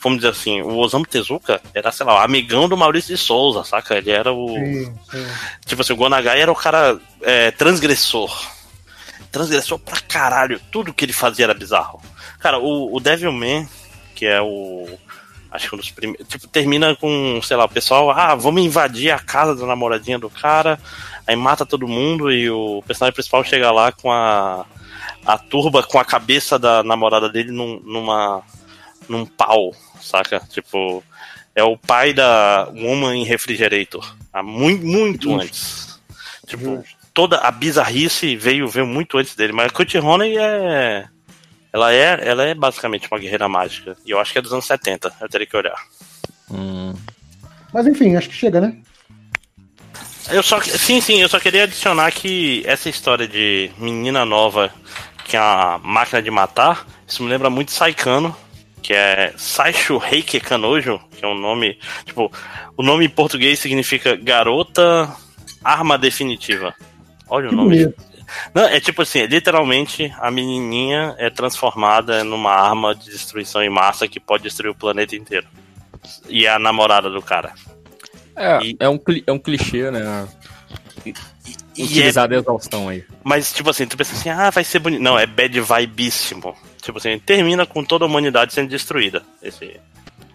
Vamos 0.01 0.19
dizer 0.19 0.31
assim, 0.31 0.63
o 0.63 0.77
Osamu 0.77 1.05
Tezuka 1.05 1.61
era, 1.75 1.91
sei 1.91 2.07
lá, 2.07 2.15
o 2.15 2.25
amigão 2.25 2.69
do 2.69 2.77
Maurício 2.77 3.15
de 3.15 3.21
Souza, 3.21 3.65
saca? 3.65 3.97
Ele 3.97 4.11
era 4.11 4.33
o. 4.33 4.49
Sim, 4.55 4.95
sim. 5.11 5.27
Tipo 5.67 5.83
assim, 5.83 5.93
o 5.93 5.97
Gonagai 5.97 6.41
era 6.41 6.53
o 6.53 6.57
cara 6.57 6.99
é, 7.23 7.51
transgressor. 7.51 8.31
Transgressor 9.33 9.79
pra 9.79 10.01
caralho. 10.01 10.61
Tudo 10.71 10.95
que 10.95 11.05
ele 11.05 11.13
fazia 11.13 11.47
era 11.47 11.55
bizarro. 11.55 12.01
Cara, 12.39 12.59
o, 12.59 12.95
o 12.95 13.01
Devilman, 13.01 13.69
que 14.15 14.25
é 14.25 14.41
o. 14.41 14.89
Acho 15.51 15.69
que 15.69 15.75
um 15.75 15.79
dos 15.79 15.91
primeiros. 15.91 16.29
Tipo, 16.29 16.47
termina 16.47 16.95
com, 16.95 17.41
sei 17.43 17.57
lá, 17.57 17.65
o 17.65 17.69
pessoal, 17.69 18.11
ah, 18.11 18.35
vamos 18.37 18.63
invadir 18.63 19.11
a 19.11 19.19
casa 19.19 19.55
da 19.55 19.67
namoradinha 19.67 20.19
do 20.19 20.31
cara. 20.31 20.79
Aí 21.27 21.35
mata 21.35 21.67
todo 21.67 21.89
mundo 21.89 22.31
e 22.31 22.49
o 22.49 22.83
personagem 22.87 23.15
principal 23.15 23.43
chega 23.43 23.71
lá 23.73 23.91
com 23.91 24.13
a. 24.13 24.65
A 25.27 25.37
turba 25.37 25.83
com 25.83 25.99
a 25.99 26.05
cabeça 26.05 26.59
da 26.59 26.83
namorada 26.83 27.29
dele 27.29 27.51
num, 27.51 27.81
numa. 27.85 28.43
num 29.09 29.27
pau, 29.27 29.75
saca? 30.01 30.41
Tipo. 30.49 31.03
É 31.55 31.63
o 31.63 31.77
pai 31.77 32.13
da 32.13 32.69
Woman 32.73 33.17
in 33.17 33.25
Refrigerator. 33.25 34.17
Há 34.33 34.45
muito, 34.45 34.87
muito 34.87 35.35
antes. 35.35 35.99
Tipo, 36.47 36.85
toda 37.13 37.39
a 37.39 37.51
bizarrice 37.51 38.37
veio, 38.37 38.69
veio 38.69 38.87
muito 38.87 39.19
antes 39.19 39.35
dele. 39.35 39.53
Mas 39.53 39.67
a 39.67 39.71
Kurt 39.71 39.93
Honey 39.97 40.39
é. 40.39 41.07
Ela 41.73 41.93
é, 41.93 42.21
ela 42.23 42.45
é 42.45 42.55
basicamente 42.55 43.09
uma 43.11 43.19
guerreira 43.19 43.49
mágica. 43.49 43.97
E 44.07 44.11
eu 44.13 44.21
acho 44.21 44.33
que 44.33 44.39
é 44.39 44.43
dos 44.43 44.53
anos 44.53 44.67
70. 44.67 45.13
Eu 45.21 45.29
teria 45.29 45.47
que 45.47 45.57
olhar. 45.57 45.77
Hum. 46.51 46.95
Mas 47.73 47.87
enfim, 47.87 48.15
acho 48.15 48.29
que 48.29 48.37
chega, 48.37 48.61
né? 48.61 48.77
Eu 50.31 50.43
só, 50.43 50.61
sim, 50.61 51.01
sim, 51.01 51.21
eu 51.21 51.29
só 51.29 51.41
queria 51.41 51.65
adicionar 51.65 52.13
que 52.13 52.63
essa 52.67 52.89
história 52.89 53.27
de 53.27 53.71
menina 53.79 54.25
nova 54.25 54.73
que 55.29 55.37
é 55.37 55.41
a 55.41 55.79
máquina 55.83 56.23
de 56.23 56.31
matar, 56.31 56.87
isso 57.07 57.23
me 57.23 57.29
lembra 57.29 57.51
muito 57.51 57.71
Saikano, 57.71 58.35
que 58.83 58.93
é 58.95 59.33
Saishu 59.37 60.01
Heike 60.05 60.41
Kanojo, 60.41 61.01
que 61.17 61.25
é 61.25 61.29
um 61.29 61.39
nome, 61.39 61.79
tipo, 62.05 62.31
o 62.77 62.83
nome 62.83 63.05
em 63.07 63.09
português 63.11 63.59
significa 63.59 64.17
garota 64.17 65.11
arma 65.63 65.99
definitiva. 65.99 66.75
Olha 67.29 67.47
o 67.47 67.51
Que 67.51 67.57
nome. 67.57 67.77
bonito. 67.85 68.09
Não, 68.55 68.65
é 68.65 68.79
tipo 68.79 69.03
assim, 69.03 69.25
literalmente 69.27 70.13
a 70.21 70.31
menininha 70.31 71.15
é 71.19 71.31
transformada 71.31 72.23
numa 72.23 72.53
arma 72.53 72.95
de 72.95 73.07
destruição 73.07 73.63
em 73.63 73.71
massa 73.71 74.07
que 74.07 74.21
pode 74.21 74.43
destruir 74.43 74.71
o 74.71 74.75
planeta 74.75 75.17
inteiro. 75.17 75.47
E 76.29 76.45
é 76.47 76.51
a 76.51 76.59
namorada 76.59 77.09
do 77.11 77.23
cara. 77.23 77.55
É, 78.37 78.59
E- 78.63 78.77
é, 78.79 78.89
um, 78.89 78.99
é 79.27 79.33
um 79.33 79.39
clichê, 79.39 79.91
né? 79.91 80.29
E 81.79 81.83
é 81.83 81.85
Utilizado 81.87 82.35
a 82.35 82.39
exaustão 82.39 82.89
aí. 82.89 83.05
Mas, 83.23 83.53
tipo 83.53 83.71
assim, 83.71 83.87
tu 83.87 83.97
pensa 83.97 84.13
assim, 84.15 84.29
ah, 84.29 84.51
vai 84.51 84.65
ser 84.65 84.79
bonito. 84.81 85.01
Não, 85.03 85.19
é 85.19 85.27
bad 85.27 85.61
vibíssimo. 85.61 86.55
Tipo 86.83 86.99
assim, 86.99 87.19
termina 87.19 87.65
com 87.67 87.85
toda 87.85 88.05
a 88.05 88.09
humanidade 88.09 88.53
sendo 88.53 88.69
destruída. 88.69 89.23
Esse... 89.43 89.79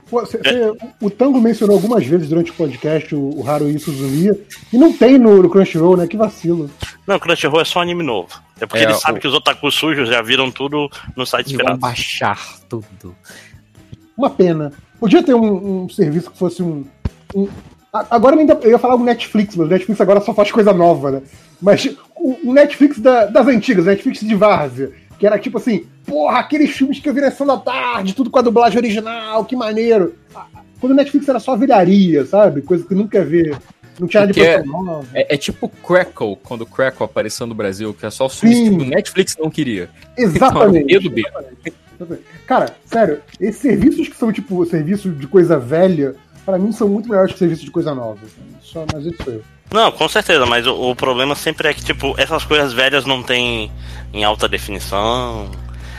Pô, 0.09 0.23
cê- 0.25 0.37
cê- 0.43 0.71
o 1.01 1.09
Tango 1.09 1.41
mencionou 1.41 1.75
algumas 1.75 2.05
vezes 2.05 2.29
durante 2.29 2.51
o 2.51 2.53
podcast 2.53 3.15
o, 3.15 3.39
o 3.39 3.49
Haruhi 3.49 3.79
Suzumiya, 3.79 4.37
e 4.71 4.77
não 4.77 4.93
tem 4.93 5.17
no, 5.17 5.41
no 5.41 5.49
Crunchyroll, 5.49 5.97
né? 5.97 6.05
Que 6.05 6.15
vacilo. 6.17 6.69
Não, 7.07 7.17
Crunchyroll 7.17 7.61
é 7.61 7.65
só 7.65 7.81
anime 7.81 8.03
novo. 8.03 8.29
É 8.61 8.65
porque 8.67 8.83
É, 8.83 8.87
ele 8.89 8.93
sabe 8.95 9.17
o- 9.17 9.21
que 9.21 9.27
os 9.27 9.33
otakus 9.33 9.73
sujos 9.73 10.07
já 10.09 10.21
viram 10.21 10.51
tudo 10.51 10.89
no 11.15 11.25
site 11.25 11.47
E 11.53 11.57
vão 11.57 11.65
pirata. 11.65 11.77
baixar 11.79 12.39
tudo. 12.69 13.15
Uma 14.15 14.29
pena. 14.29 14.71
Podia 14.99 15.23
ter 15.23 15.33
um, 15.33 15.83
um 15.85 15.89
serviço 15.89 16.29
que 16.29 16.37
fosse 16.37 16.61
um. 16.61 16.85
um- 17.33 17.49
agora 17.93 18.35
ainda, 18.35 18.57
eu 18.63 18.71
ia 18.71 18.79
falar 18.79 18.95
o 18.95 19.03
Netflix, 19.03 19.55
mas 19.55 19.67
o 19.67 19.69
Netflix 19.69 20.01
agora 20.01 20.19
só 20.21 20.33
faz 20.33 20.51
coisa 20.51 20.73
nova, 20.73 21.11
né? 21.11 21.21
Mas 21.61 21.87
o, 22.15 22.51
Netflix 22.53 22.99
da- 22.99 23.25
das 23.25 23.47
antigas, 23.47 23.85
o 23.85 23.87
Netflix 23.87 24.21
de 24.21 24.35
Várzea, 24.35 24.91
que 25.19 25.27
era 25.27 25.37
tipo 25.37 25.57
assim, 25.57 25.85
porra, 26.05 26.39
aqueles 26.39 26.71
filmes 26.71 26.99
que 26.99 27.07
eu 27.07 27.13
vi 27.13 27.21
na 27.21 27.29
sessão 27.31 27.47
da 27.47 27.57
tarde, 27.57 28.13
tudo 28.15 28.29
com 28.29 28.39
a 28.39 28.41
dublagem 28.41 28.77
original, 28.79 29.45
que 29.45 29.55
maneiro. 29.55 30.15
Quando 30.79 30.91
o 30.93 30.95
Netflix 30.95 31.29
era 31.29 31.39
só 31.39 31.55
vilharia, 31.55 32.25
sabe? 32.25 32.61
Coisa 32.61 32.85
que 32.85 32.95
nunca 32.95 33.23
vê. 33.23 33.55
Não 33.99 34.07
tinha 34.07 34.21
nada 34.21 34.33
de 34.33 34.39
produção 34.41 34.83
nova. 34.83 35.07
É, 35.13 35.35
é 35.35 35.37
tipo 35.37 35.69
Crackle, 35.69 36.35
quando 36.43 36.61
o 36.61 36.65
Crackle 36.65 37.05
apareceu 37.05 37.45
no 37.45 37.53
Brasil, 37.53 37.93
que 37.93 38.05
é 38.05 38.09
só 38.09 38.25
o 38.25 38.29
que 38.29 38.69
o 38.69 38.85
Netflix 38.85 39.37
não 39.39 39.51
queria. 39.51 39.87
Exatamente. 40.17 40.93
Então, 40.95 41.11
B 41.11 41.23
do 41.99 42.05
B. 42.07 42.19
Cara, 42.47 42.75
sério, 42.85 43.21
esses 43.39 43.61
serviços 43.61 44.09
que 44.09 44.15
são 44.17 44.31
tipo 44.33 44.65
serviço 44.65 45.09
de 45.11 45.27
coisa 45.27 45.59
velha, 45.59 46.15
pra 46.45 46.57
mim 46.59 46.71
são 46.71 46.87
muito 46.87 47.09
melhores 47.09 47.33
que 47.33 47.39
serviço 47.39 47.65
de 47.65 47.71
coisa 47.71 47.93
nova. 47.93 48.19
Só, 48.61 48.85
mas 48.93 49.05
isso 49.05 49.23
sou 49.23 49.33
eu. 49.33 49.43
Não, 49.71 49.91
com 49.91 50.07
certeza, 50.07 50.45
mas 50.45 50.67
o, 50.67 50.91
o 50.91 50.95
problema 50.95 51.33
sempre 51.35 51.67
é 51.67 51.73
que, 51.73 51.83
tipo, 51.83 52.13
essas 52.17 52.43
coisas 52.45 52.73
velhas 52.73 53.05
não 53.05 53.23
tem 53.23 53.71
em 54.13 54.23
alta 54.23 54.47
definição. 54.47 55.49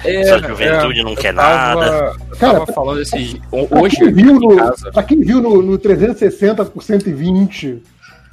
Essa 0.04 0.38
juventude 0.38 1.02
não 1.02 1.12
eu 1.12 1.16
quer 1.16 1.34
tava- 1.34 1.86
Cara, 1.86 2.14
Eu 2.30 2.36
tava 2.36 2.66
falando 2.72 3.00
esse. 3.00 3.40
Pra 3.68 3.80
Hoje, 3.80 3.96
quem 3.96 4.12
viu 4.12 4.34
no, 4.38 4.56
casa. 4.56 4.92
pra 4.92 5.02
quem 5.02 5.20
viu 5.20 5.40
no, 5.40 5.62
no 5.62 5.78
360 5.78 6.64
por 6.66 6.82
120 6.82 7.82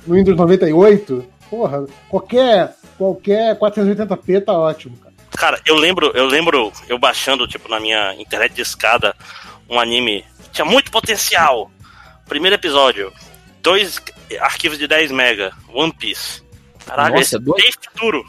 no 0.05 0.15
Windows 0.15 0.35
98, 0.37 1.25
porra, 1.49 1.85
qualquer, 2.09 2.75
qualquer 2.97 3.57
480p 3.57 4.43
tá 4.43 4.53
ótimo, 4.53 4.97
cara. 4.97 5.11
Cara, 5.31 5.61
eu 5.65 5.75
lembro, 5.75 6.11
eu 6.13 6.25
lembro 6.25 6.73
eu 6.89 6.99
baixando, 6.99 7.47
tipo, 7.47 7.69
na 7.69 7.79
minha 7.79 8.13
internet 8.19 8.53
de 8.53 8.61
escada, 8.61 9.15
um 9.69 9.79
anime 9.79 10.25
que 10.43 10.49
tinha 10.49 10.65
muito 10.65 10.91
potencial. 10.91 11.71
Primeiro 12.31 12.55
episódio, 12.55 13.11
dois 13.61 14.01
arquivos 14.39 14.77
de 14.77 14.87
10 14.87 15.11
mega, 15.11 15.51
One 15.67 15.91
Piece. 15.91 16.41
Caralho, 16.85 17.15
Nossa, 17.15 17.35
esse 17.35 17.39
dois- 17.39 17.61
tem 17.61 17.71
futuro. 17.73 18.23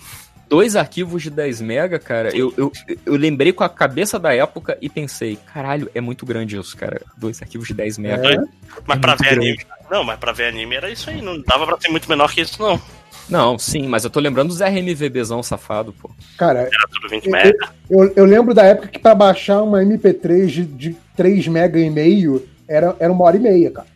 Dois 0.49 0.75
arquivos 0.75 1.23
de 1.23 1.31
10 1.31 1.61
mega, 1.61 2.01
cara. 2.01 2.37
Eu, 2.37 2.53
eu, 2.57 2.73
eu 3.07 3.15
lembrei 3.15 3.53
com 3.53 3.63
a 3.63 3.69
cabeça 3.69 4.19
da 4.19 4.35
época 4.35 4.77
e 4.83 4.89
pensei, 4.89 5.39
caralho, 5.55 5.89
é 5.95 6.01
muito 6.01 6.27
grande 6.27 6.59
isso, 6.59 6.77
cara. 6.77 7.01
Dois 7.17 7.41
arquivos 7.41 7.69
de 7.69 7.75
10 7.75 7.97
mega. 7.99 8.29
É. 8.29 8.37
Mas 8.85 8.99
É 8.99 9.01
pra 9.01 9.15
ver 9.15 9.25
grande. 9.31 9.49
anime. 9.51 9.67
Não, 9.89 10.03
mas 10.03 10.19
pra 10.19 10.33
ver 10.33 10.49
anime 10.49 10.75
era 10.75 10.91
isso 10.91 11.09
aí. 11.09 11.23
Não 11.23 11.41
dava 11.41 11.65
pra 11.65 11.81
ser 11.81 11.89
muito 11.89 12.09
menor 12.09 12.35
que 12.35 12.41
isso, 12.41 12.61
não. 12.61 12.83
Não, 13.29 13.57
sim, 13.57 13.87
mas 13.87 14.03
eu 14.03 14.11
tô 14.11 14.19
lembrando 14.19 14.49
dos 14.49 14.61
RMVBzão 14.61 15.45
safado, 15.45 15.93
pô. 15.93 16.11
Cara, 16.37 16.63
Era 16.63 16.89
tudo 16.93 17.09
20 17.09 17.27
Eu- 17.27 17.31
mega. 17.33 17.69
eu, 17.89 18.13
eu 18.17 18.25
lembro 18.25 18.53
da 18.53 18.65
época 18.65 18.89
que 18.89 18.99
pra 18.99 19.15
baixar 19.15 19.63
uma 19.63 19.81
MP3 19.81 20.49
de, 20.49 20.65
de 20.65 20.97
3 21.17 21.47
mega 21.47 21.79
e 21.79 21.89
meio 21.89 22.47
era, 22.69 22.95
era 22.99 23.13
uma 23.13 23.25
hora 23.25 23.37
e 23.37 23.41
meia, 23.41 23.71
cara. 23.71 23.87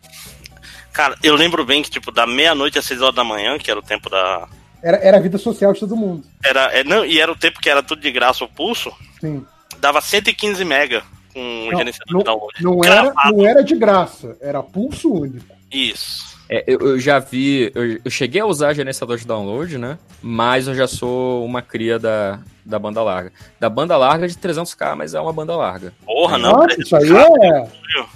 Cara, 0.97 1.15
eu 1.23 1.35
lembro 1.35 1.63
bem 1.63 1.83
que, 1.83 1.91
tipo, 1.91 2.11
da 2.11 2.27
meia-noite 2.27 2.79
às 2.79 2.87
6 2.87 3.03
horas 3.03 3.15
da 3.15 3.23
manhã, 3.23 3.59
que 3.59 3.71
era 3.71 3.79
o 3.79 3.83
tempo 3.83 4.09
da. 4.09 4.49
Era, 4.83 4.97
era 4.97 5.17
a 5.19 5.21
vida 5.21 5.37
social 5.37 5.75
de 5.75 5.81
todo 5.81 5.95
mundo. 5.95 6.25
Era, 6.43 6.73
é, 6.73 6.83
não, 6.83 7.05
e 7.05 7.21
era 7.21 7.31
o 7.31 7.37
tempo 7.37 7.61
que 7.61 7.69
era 7.69 7.83
tudo 7.83 8.01
de 8.01 8.11
graça 8.11 8.45
o 8.45 8.49
pulso, 8.49 8.91
Sim. 9.21 9.45
dava 9.79 10.01
115 10.01 10.65
mega 10.65 11.03
com 11.35 11.41
o 11.41 11.71
Não, 11.71 11.79
gerenciador 11.79 12.13
não, 12.13 12.19
de 12.21 12.25
download. 12.25 12.63
não 12.63 12.81
era, 12.83 13.13
não 13.31 13.47
era 13.47 13.63
de 13.63 13.77
graça, 13.77 14.39
era 14.41 14.63
pulso 14.63 15.13
único. 15.13 15.55
Isso. 15.71 16.36
É, 16.49 16.63
eu, 16.67 16.79
eu 16.81 16.99
já 17.01 17.19
vi. 17.19 17.73
Eu, 17.75 17.99
eu 18.05 18.11
cheguei 18.11 18.41
a 18.41 18.47
usar 18.47 18.73
gerenciador 18.73 19.17
de 19.19 19.27
download, 19.27 19.79
né? 19.79 19.99
Mas 20.23 20.69
eu 20.69 20.75
já 20.75 20.87
sou 20.87 21.45
uma 21.45 21.61
cria 21.61 21.99
da, 21.99 22.39
da 22.65 22.79
banda 22.79 23.03
larga. 23.03 23.33
Da 23.59 23.69
banda 23.69 23.97
larga 23.97 24.29
de 24.29 24.35
300k, 24.37 24.95
mas 24.95 25.13
é 25.15 25.21
uma 25.21 25.33
banda 25.33 25.57
larga. 25.57 25.93
Porra, 26.05 26.39
não. 26.39 26.53
Nossa, 26.53 26.81
isso 26.81 26.95
aí 26.95 27.09
é. 27.11 27.67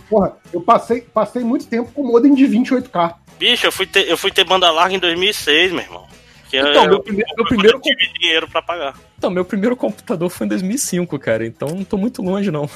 Porra, 0.09 0.37
eu 0.53 0.61
passei, 0.61 1.01
passei 1.01 1.43
muito 1.43 1.67
tempo 1.67 1.91
com 1.93 2.07
modem 2.07 2.33
de 2.35 2.45
28k. 2.45 3.15
Bicho, 3.39 3.67
eu 3.67 3.73
fui, 3.73 3.87
ter, 3.87 4.09
eu 4.09 4.17
fui 4.17 4.31
ter 4.31 4.45
banda 4.45 4.71
larga 4.71 4.95
em 4.95 4.99
2006, 4.99 5.73
meu 5.73 5.81
irmão. 5.81 6.07
Então, 6.53 6.85
eu, 6.85 6.91
meu 6.91 7.01
primeiro- 7.01 7.31
eu, 7.31 7.37
meu 7.37 7.45
eu 7.45 7.49
primeiro- 7.49 7.81
tive 7.81 8.13
dinheiro 8.19 8.49
pra 8.49 8.61
pagar. 8.63 8.95
Então, 9.19 9.31
meu 9.31 9.45
primeiro 9.45 9.77
computador 9.77 10.29
foi 10.31 10.47
em 10.47 10.51
2005, 10.51 11.19
cara. 11.19 11.47
Então 11.47 11.69
não 11.69 11.85
tô 11.85 11.97
muito 11.97 12.23
longe, 12.23 12.51
não. 12.51 12.69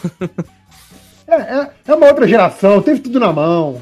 É, 1.27 1.35
é, 1.37 1.71
é 1.89 1.95
uma 1.95 2.07
outra 2.07 2.29
geração, 2.29 2.83
teve 2.83 3.01
tudo 3.01 3.19
na 3.19 3.33
mão. 3.33 3.81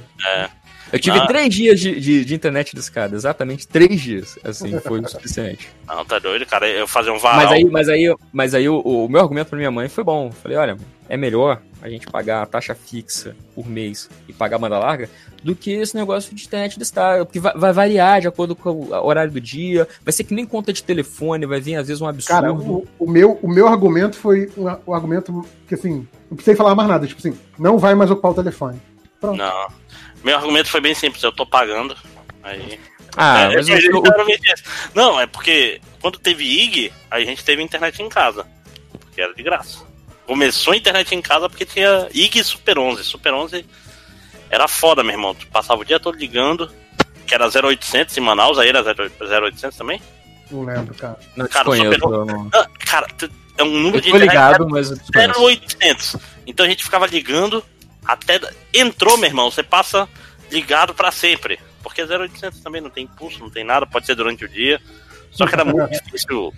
Eu 0.92 1.00
tive 1.00 1.18
Ah. 1.18 1.26
três 1.26 1.54
dias 1.54 1.80
de, 1.80 1.98
de, 1.98 2.24
de 2.24 2.34
internet 2.34 2.74
de 2.74 2.80
escada, 2.80 3.16
exatamente 3.16 3.66
três 3.66 4.00
dias. 4.00 4.38
Assim, 4.44 4.78
foi 4.80 5.00
o 5.00 5.08
suficiente. 5.08 5.70
Não, 5.88 6.04
tá 6.04 6.18
doido, 6.18 6.44
cara. 6.44 6.68
Eu 6.68 6.86
fazer 6.86 7.10
um 7.10 7.18
varal. 7.18 7.38
Mas 7.40 7.52
aí, 7.52 7.64
mas 7.64 7.88
aí, 7.88 8.14
mas 8.32 8.54
aí 8.54 8.68
o, 8.68 8.78
o 8.80 9.08
meu 9.08 9.20
argumento 9.20 9.48
pra 9.48 9.58
minha 9.58 9.70
mãe 9.70 9.88
foi 9.88 10.04
bom. 10.04 10.30
Falei, 10.30 10.58
olha, 10.58 10.76
é 11.08 11.16
melhor 11.16 11.60
a 11.80 11.88
gente 11.88 12.06
pagar 12.06 12.42
a 12.42 12.46
taxa 12.46 12.74
fixa 12.74 13.34
por 13.54 13.66
mês 13.66 14.08
e 14.28 14.32
pagar 14.32 14.56
a 14.56 14.58
banda 14.58 14.78
larga 14.78 15.08
do 15.42 15.56
que 15.56 15.72
esse 15.72 15.96
negócio 15.96 16.32
de 16.34 16.44
internet 16.44 16.76
de 16.76 16.84
estado, 16.84 17.26
porque 17.26 17.40
vai, 17.40 17.52
vai 17.54 17.72
variar 17.72 18.20
de 18.20 18.28
acordo 18.28 18.54
com 18.54 18.70
o 18.70 19.06
horário 19.06 19.32
do 19.32 19.40
dia, 19.40 19.88
vai 20.04 20.12
ser 20.12 20.22
que 20.22 20.32
nem 20.32 20.46
conta 20.46 20.72
de 20.72 20.82
telefone, 20.84 21.44
vai 21.44 21.60
vir 21.60 21.74
às 21.74 21.88
vezes 21.88 22.00
um 22.00 22.06
absurdo. 22.06 22.40
Cara, 22.40 22.52
o, 22.52 22.86
o 22.98 23.10
meu, 23.10 23.38
o 23.42 23.48
meu 23.48 23.66
argumento 23.66 24.16
foi 24.16 24.48
um, 24.56 24.66
um 24.86 24.94
argumento 24.94 25.44
que, 25.66 25.74
assim, 25.74 26.06
não 26.30 26.36
precisei 26.36 26.54
falar 26.54 26.74
mais 26.76 26.88
nada. 26.88 27.06
Tipo 27.06 27.18
assim, 27.18 27.36
não 27.58 27.76
vai 27.78 27.94
mais 27.96 28.10
ocupar 28.10 28.30
o 28.30 28.34
telefone. 28.34 28.80
Pronto. 29.20 29.36
Não. 29.36 29.66
Meu 30.22 30.36
argumento 30.36 30.68
foi 30.68 30.80
bem 30.80 30.94
simples. 30.94 31.22
Eu 31.22 31.32
tô 31.32 31.44
pagando. 31.46 31.96
Aí. 32.42 32.78
ah, 33.16 33.40
É, 33.50 33.54
mas 33.56 33.68
o- 33.68 33.72
o- 33.72 33.76
literalmente 33.76 34.52
isso. 34.52 34.64
Não, 34.94 35.20
é 35.20 35.26
porque 35.26 35.80
quando 36.00 36.18
teve 36.18 36.44
IG, 36.44 36.92
a 37.10 37.20
gente 37.20 37.44
teve 37.44 37.62
internet 37.62 38.02
em 38.02 38.08
casa. 38.08 38.46
Porque 39.00 39.20
era 39.20 39.34
de 39.34 39.42
graça. 39.42 39.80
Começou 40.26 40.72
a 40.72 40.76
internet 40.76 41.14
em 41.14 41.20
casa 41.22 41.48
porque 41.48 41.64
tinha 41.66 42.08
IG 42.12 42.38
e 42.40 42.44
Super 42.44 42.78
11. 42.78 43.04
Super 43.04 43.34
11 43.34 43.66
era 44.50 44.66
foda, 44.68 45.02
meu 45.02 45.12
irmão. 45.12 45.34
Tu 45.34 45.46
passava 45.48 45.80
o 45.80 45.84
dia 45.84 45.98
todo 46.00 46.16
ligando. 46.18 46.70
que 47.26 47.34
era 47.34 47.48
0800 47.48 48.14
em 48.18 48.20
Manaus, 48.20 48.58
aí 48.58 48.68
era 48.68 48.82
0800 48.82 49.78
também? 49.78 50.02
Não 50.50 50.64
lembro, 50.64 50.92
cara. 50.94 51.18
Não 51.34 51.46
Cara, 51.48 51.70
desconheço. 51.70 52.00
só 52.00 52.12
eu 52.14 52.24
não- 52.26 52.50
Ah, 52.52 52.68
cara, 52.84 53.06
é 53.56 53.62
um 53.62 53.70
número 53.70 53.96
Eu 53.98 54.00
de 54.02 54.18
ligado, 54.18 54.68
mas 54.68 54.90
eu 54.90 54.96
desconheço. 54.96 55.40
0800. 55.40 56.16
Então 56.46 56.66
a 56.66 56.68
gente 56.68 56.84
ficava 56.84 57.06
ligando 57.06 57.64
até. 58.04 58.40
Entrou, 58.72 59.16
meu 59.16 59.28
irmão, 59.28 59.50
você 59.50 59.62
passa 59.62 60.08
ligado 60.50 60.94
pra 60.94 61.10
sempre. 61.10 61.58
Porque 61.82 62.02
0800 62.02 62.60
também 62.60 62.80
não 62.80 62.90
tem 62.90 63.04
impulso, 63.04 63.40
não 63.40 63.50
tem 63.50 63.64
nada, 63.64 63.86
pode 63.86 64.06
ser 64.06 64.14
durante 64.14 64.44
o 64.44 64.48
dia. 64.48 64.80
Só 65.30 65.46
que 65.46 65.54
era 65.54 65.64
muito 65.64 65.90
difícil. 65.90 66.52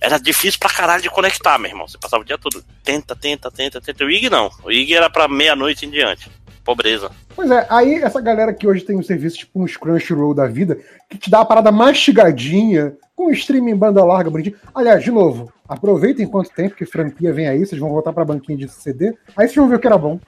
Era 0.00 0.18
difícil 0.18 0.58
pra 0.58 0.70
caralho 0.70 1.02
de 1.02 1.10
conectar, 1.10 1.58
meu 1.58 1.70
irmão. 1.70 1.88
Você 1.88 1.98
passava 1.98 2.22
o 2.22 2.26
dia 2.26 2.36
todo. 2.36 2.64
Tenta, 2.82 3.14
tenta, 3.14 3.50
tenta, 3.50 3.80
tenta. 3.80 4.04
O 4.04 4.10
IG 4.10 4.28
não. 4.28 4.50
O 4.62 4.70
IG 4.70 4.94
era 4.94 5.08
pra 5.08 5.28
meia-noite 5.28 5.86
em 5.86 5.90
diante. 5.90 6.30
Pobreza. 6.64 7.10
Pois 7.34 7.48
é, 7.48 7.64
aí 7.70 7.94
essa 7.94 8.20
galera 8.20 8.52
que 8.52 8.66
hoje 8.66 8.82
tem 8.82 8.96
um 8.96 9.02
serviço 9.02 9.38
tipo 9.38 9.62
uns 9.62 9.76
Crunchyroll 9.76 10.34
da 10.34 10.46
vida, 10.46 10.76
que 11.08 11.16
te 11.16 11.30
dá 11.30 11.38
uma 11.38 11.46
parada 11.46 11.70
mastigadinha, 11.70 12.96
com 13.14 13.30
streaming 13.30 13.70
em 13.70 13.76
banda 13.76 14.04
larga, 14.04 14.30
bonitinho. 14.30 14.56
Aliás, 14.74 15.04
de 15.04 15.12
novo, 15.12 15.52
aproveitem 15.68 16.26
enquanto 16.26 16.50
tem, 16.50 16.68
porque 16.68 16.84
franquia 16.84 17.32
vem 17.32 17.46
aí, 17.46 17.64
vocês 17.64 17.80
vão 17.80 17.90
voltar 17.90 18.12
pra 18.12 18.24
banquinha 18.24 18.58
de 18.58 18.68
CD, 18.68 19.14
aí 19.36 19.46
vocês 19.46 19.54
vão 19.54 19.68
ver 19.68 19.76
o 19.76 19.78
que 19.78 19.86
era 19.86 19.96
bom. 19.96 20.18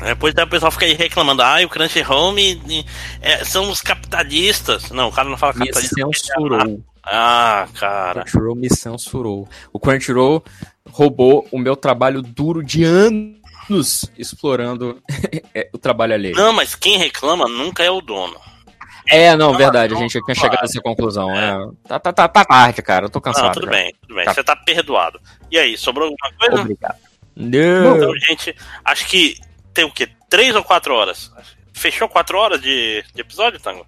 É, 0.00 0.06
Depois 0.06 0.32
daí 0.32 0.44
o 0.44 0.48
pessoal 0.48 0.70
fica 0.70 0.84
aí 0.86 0.94
reclamando, 0.94 1.42
ah, 1.42 1.56
o 1.64 1.68
Crunchyroll 1.68 2.32
me- 2.32 2.54
me- 2.66 2.86
é, 3.20 3.44
são 3.44 3.68
os 3.70 3.80
capitalistas. 3.80 4.90
Não, 4.90 5.08
o 5.08 5.12
cara 5.12 5.28
não 5.28 5.36
fala 5.36 5.52
Me 5.54 5.58
capitalista. 5.60 5.96
censurou. 5.96 6.80
Ah, 7.02 7.66
O 7.68 7.72
cara. 7.72 8.22
Crunchyroll 8.22 8.54
me 8.54 8.68
censurou. 8.70 9.48
O 9.72 9.80
Crunchyroll 9.80 10.44
roubou 10.90 11.46
o 11.50 11.58
meu 11.58 11.74
trabalho 11.74 12.22
duro 12.22 12.62
de 12.62 12.84
anos 12.84 14.04
explorando 14.16 15.02
é, 15.54 15.68
o 15.72 15.78
trabalho 15.78 16.14
alheio. 16.14 16.36
Não, 16.36 16.52
mas 16.52 16.74
quem 16.74 16.96
reclama 16.98 17.48
nunca 17.48 17.82
é 17.82 17.90
o 17.90 18.00
dono. 18.00 18.36
É, 19.10 19.34
não, 19.34 19.56
verdade, 19.56 19.94
a 19.94 19.96
não, 19.96 20.02
gente 20.02 20.12
tinha 20.12 20.22
claro. 20.22 20.38
chegado 20.40 20.60
a 20.62 20.64
essa 20.66 20.80
conclusão. 20.82 21.34
É. 21.34 21.56
Tá, 21.88 21.98
tá, 21.98 22.12
tá, 22.12 22.28
tá 22.28 22.44
tarde, 22.44 22.82
cara, 22.82 23.06
eu 23.06 23.10
tô 23.10 23.20
cansado. 23.22 23.46
Não, 23.46 23.52
tudo 23.52 23.64
já. 23.64 23.70
bem, 23.70 23.94
tudo 24.02 24.14
bem. 24.14 24.24
Tá. 24.26 24.34
Você 24.34 24.44
tá 24.44 24.54
perdoado. 24.54 25.18
E 25.50 25.58
aí, 25.58 25.76
sobrou 25.78 26.08
alguma 26.08 26.38
coisa? 26.38 26.60
Obrigado. 26.62 27.07
Não. 27.38 27.96
Então, 27.96 28.12
gente, 28.18 28.54
acho 28.84 29.06
que 29.06 29.36
tem 29.72 29.84
o 29.84 29.92
quê? 29.92 30.08
Três 30.28 30.54
ou 30.56 30.64
quatro 30.64 30.92
horas? 30.92 31.32
Fechou 31.72 32.08
quatro 32.08 32.36
horas 32.36 32.60
de, 32.60 33.04
de 33.14 33.20
episódio, 33.20 33.60
Tango? 33.60 33.86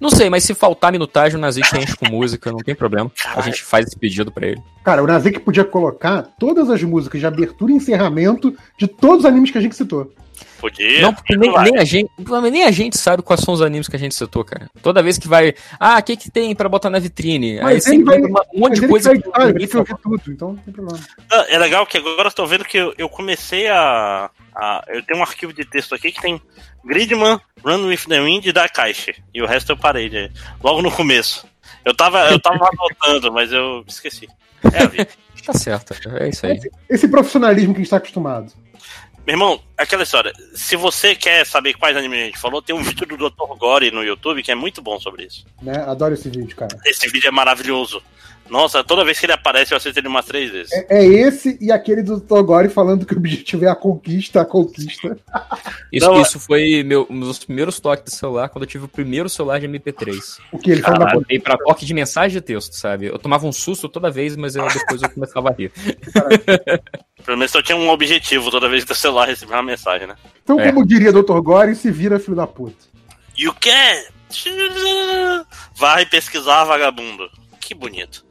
Não 0.00 0.10
sei, 0.10 0.28
mas 0.28 0.44
se 0.44 0.54
faltar 0.54 0.90
minutagem, 0.90 1.38
o 1.38 1.40
Nazik 1.40 1.76
enche 1.76 1.96
com 1.96 2.08
música, 2.08 2.50
não 2.50 2.58
tem 2.58 2.74
problema. 2.74 3.10
A 3.34 3.40
gente 3.42 3.62
faz 3.62 3.86
esse 3.86 3.96
pedido 3.96 4.32
pra 4.32 4.46
ele. 4.46 4.60
Cara, 4.82 5.02
o 5.02 5.06
Nazik 5.06 5.40
podia 5.40 5.64
colocar 5.64 6.22
todas 6.38 6.68
as 6.68 6.82
músicas 6.82 7.20
de 7.20 7.26
abertura 7.26 7.70
e 7.72 7.76
encerramento 7.76 8.56
de 8.78 8.88
todos 8.88 9.20
os 9.20 9.24
animes 9.24 9.50
que 9.50 9.58
a 9.58 9.60
gente 9.60 9.76
citou. 9.76 10.12
Podia. 10.60 11.02
Não, 11.02 11.12
porque 11.14 11.36
nem, 11.36 11.52
nem 11.62 11.78
a 11.78 11.84
gente, 11.84 12.10
nem 12.50 12.64
a 12.64 12.70
gente 12.70 12.96
sabe 12.98 13.22
quais 13.22 13.40
são 13.40 13.52
os 13.54 13.60
animes 13.62 13.88
que 13.88 13.96
a 13.96 13.98
gente 13.98 14.14
citou, 14.14 14.44
cara. 14.44 14.68
Toda 14.82 15.02
vez 15.02 15.18
que 15.18 15.28
vai, 15.28 15.54
ah, 15.78 15.98
o 15.98 16.02
que 16.02 16.16
que 16.16 16.30
tem 16.30 16.54
pra 16.54 16.68
botar 16.68 16.90
na 16.90 16.98
vitrine? 16.98 17.58
Aí 17.58 17.62
Mas 17.62 17.86
ele 17.86 17.96
sempre 17.98 18.04
vai- 18.04 18.20
uma- 18.30 18.44
um 18.54 18.60
monte 18.60 18.80
de 18.80 18.88
coisa 18.88 19.10
vai 19.10 19.52
que 19.54 19.66
tudo, 19.66 20.20
então 20.28 20.48
não 20.52 20.56
tem 20.56 20.72
problema. 20.74 21.00
Ah, 21.30 21.46
É 21.48 21.58
legal 21.58 21.86
que 21.86 21.98
agora 21.98 22.28
eu 22.28 22.32
tô 22.32 22.46
vendo 22.46 22.64
que 22.64 22.76
eu, 22.78 22.94
eu 22.96 23.08
comecei 23.08 23.68
a, 23.68 24.30
a- 24.54 24.84
Eu 24.88 25.02
tenho 25.04 25.20
um 25.20 25.22
arquivo 25.22 25.52
de 25.52 25.64
texto 25.64 25.94
aqui 25.94 26.12
que 26.12 26.20
tem 26.22 26.40
Gridman, 26.84 27.40
Run 27.64 27.86
with 27.86 28.00
the 28.08 28.20
Wind 28.20 28.44
e 28.46 28.52
Daikaishi. 28.52 29.14
E 29.32 29.42
o 29.42 29.46
resto 29.46 29.72
eu 29.72 29.76
parei 29.76 30.08
de, 30.08 30.30
logo 30.62 30.82
no 30.82 30.90
começo. 30.90 31.46
Eu 31.84 31.94
tava, 31.94 32.30
eu 32.30 32.38
tava 32.40 32.68
anotando, 32.72 33.32
mas 33.32 33.52
eu 33.52 33.84
esqueci. 33.86 34.28
É 34.72 34.82
a 34.82 34.86
vida. 34.86 35.08
Tá 35.44 35.52
certo, 35.52 35.94
é 36.18 36.28
isso 36.30 36.46
aí. 36.46 36.56
Esse, 36.56 36.70
esse 36.88 37.08
profissionalismo 37.08 37.74
que 37.74 37.80
a 37.80 37.82
gente 37.82 37.90
tá 37.90 37.98
acostumado. 37.98 38.50
Meu 39.26 39.34
irmão, 39.34 39.60
aquela 39.78 40.02
história. 40.02 40.34
Se 40.54 40.76
você 40.76 41.14
quer 41.14 41.46
saber 41.46 41.74
quais 41.74 41.96
animes 41.96 42.18
a 42.20 42.24
gente 42.26 42.38
falou, 42.38 42.60
tem 42.60 42.76
um 42.76 42.82
vídeo 42.82 43.06
do 43.06 43.16
Dr. 43.16 43.56
Gore 43.58 43.90
no 43.90 44.04
YouTube 44.04 44.42
que 44.42 44.52
é 44.52 44.54
muito 44.54 44.82
bom 44.82 45.00
sobre 45.00 45.24
isso. 45.24 45.46
Né? 45.62 45.76
Adoro 45.86 46.12
esse 46.12 46.28
vídeo, 46.28 46.54
cara. 46.54 46.76
Esse 46.84 47.08
vídeo 47.08 47.28
é 47.28 47.30
maravilhoso. 47.30 48.02
Nossa, 48.48 48.84
toda 48.84 49.04
vez 49.04 49.18
que 49.18 49.26
ele 49.26 49.32
aparece, 49.32 49.72
eu 49.72 49.76
assisto 49.76 49.98
ele 49.98 50.08
umas 50.08 50.26
três 50.26 50.50
vezes. 50.50 50.72
É, 50.72 50.98
é 50.98 51.04
esse 51.04 51.56
e 51.60 51.72
aquele 51.72 52.02
do 52.02 52.20
Togori 52.20 52.68
falando 52.68 53.06
que 53.06 53.14
o 53.14 53.16
objetivo 53.16 53.64
é 53.64 53.68
a 53.68 53.74
conquista, 53.74 54.42
a 54.42 54.44
conquista. 54.44 55.16
Isso, 55.90 56.06
Não, 56.06 56.20
isso 56.20 56.38
foi 56.38 56.82
meu, 56.82 57.06
um 57.08 57.20
dos 57.20 57.42
primeiros 57.44 57.80
toques 57.80 58.04
de 58.12 58.18
celular 58.18 58.48
quando 58.50 58.64
eu 58.64 58.68
tive 58.68 58.84
o 58.84 58.88
primeiro 58.88 59.28
celular 59.28 59.58
de 59.58 59.66
MP3. 59.66 60.38
O 60.52 60.58
que 60.58 60.70
ele 60.70 60.82
da 60.82 60.90
Eu 60.90 61.20
botei 61.20 61.40
pra 61.40 61.56
toque 61.56 61.86
de 61.86 61.94
mensagem 61.94 62.38
de 62.38 62.40
texto, 62.40 62.74
sabe? 62.74 63.06
Eu 63.06 63.18
tomava 63.18 63.46
um 63.46 63.52
susto 63.52 63.88
toda 63.88 64.10
vez, 64.10 64.36
mas 64.36 64.54
eu, 64.56 64.66
depois 64.68 65.02
eu 65.02 65.10
começava 65.10 65.48
a 65.48 65.52
rir. 65.52 65.72
Pelo 67.24 67.38
menos 67.38 67.54
eu 67.54 67.62
tinha 67.62 67.76
um 67.76 67.88
objetivo 67.88 68.50
toda 68.50 68.68
vez 68.68 68.84
que 68.84 68.92
o 68.92 68.94
celular 68.94 69.26
recebia 69.28 69.56
uma 69.56 69.62
mensagem, 69.62 70.06
né? 70.06 70.16
Então, 70.42 70.60
É. 70.60 70.70
como 70.70 70.84
diria 70.86 71.10
Dr. 71.12 71.40
Gore, 71.40 71.74
se 71.74 71.90
vira 71.90 72.18
filho 72.20 72.36
da 72.36 72.46
puta. 72.46 72.76
You 73.36 73.54
can! 73.54 74.14
Vai 75.76 76.04
pesquisar, 76.06 76.64
vagabundo. 76.64 77.28
Que 77.60 77.74
bonito. 77.74 78.24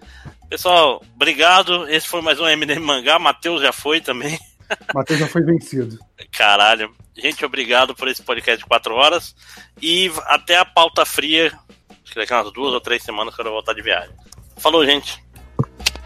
Pessoal, 0.53 1.01
obrigado. 1.15 1.89
Esse 1.89 2.07
foi 2.07 2.21
mais 2.21 2.39
um 2.39 2.45
MDM 2.45 2.79
Mangá. 2.79 3.17
Matheus 3.17 3.59
já 3.59 3.73
foi 3.73 3.99
também. 3.99 4.37
Matheus 4.93 5.17
já 5.19 5.27
foi 5.27 5.41
vencido. 5.41 5.97
Caralho. 6.31 6.93
Gente, 7.17 7.43
obrigado 7.43 7.95
por 7.95 8.07
esse 8.07 8.21
podcast 8.21 8.59
de 8.59 8.69
quatro 8.69 8.93
horas. 8.93 9.35
E 9.81 10.11
até 10.27 10.55
a 10.57 10.63
pauta 10.63 11.05
fria. 11.05 11.51
Acho 11.89 12.13
que 12.13 12.19
daqui 12.19 12.33
a 12.33 12.43
umas 12.43 12.53
duas 12.53 12.71
ou 12.71 12.79
três 12.79 13.01
semanas 13.01 13.33
que 13.33 13.41
eu 13.41 13.45
vou 13.45 13.53
voltar 13.53 13.73
de 13.73 13.81
viagem. 13.81 14.13
Falou, 14.57 14.85
gente. 14.85 15.23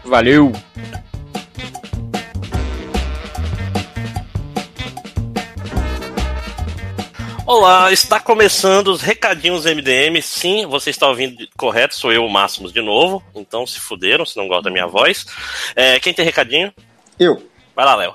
Valeu! 0.02 0.50
Olá, 7.50 7.90
está 7.90 8.20
começando 8.20 8.88
os 8.88 9.00
recadinhos 9.00 9.64
MDM. 9.64 10.20
Sim, 10.20 10.66
você 10.66 10.90
está 10.90 11.08
ouvindo 11.08 11.48
correto, 11.56 11.94
sou 11.94 12.12
eu, 12.12 12.22
o 12.22 12.30
Máximos, 12.30 12.74
de 12.74 12.82
novo. 12.82 13.22
Então 13.34 13.66
se 13.66 13.80
fuderam, 13.80 14.26
se 14.26 14.36
não 14.36 14.46
gostam 14.46 14.64
da 14.64 14.70
minha 14.70 14.86
voz. 14.86 15.24
É, 15.74 15.98
quem 15.98 16.12
tem 16.12 16.26
recadinho? 16.26 16.70
Eu. 17.18 17.42
Vai 17.74 17.86
lá, 17.86 17.96
Léo. 17.96 18.14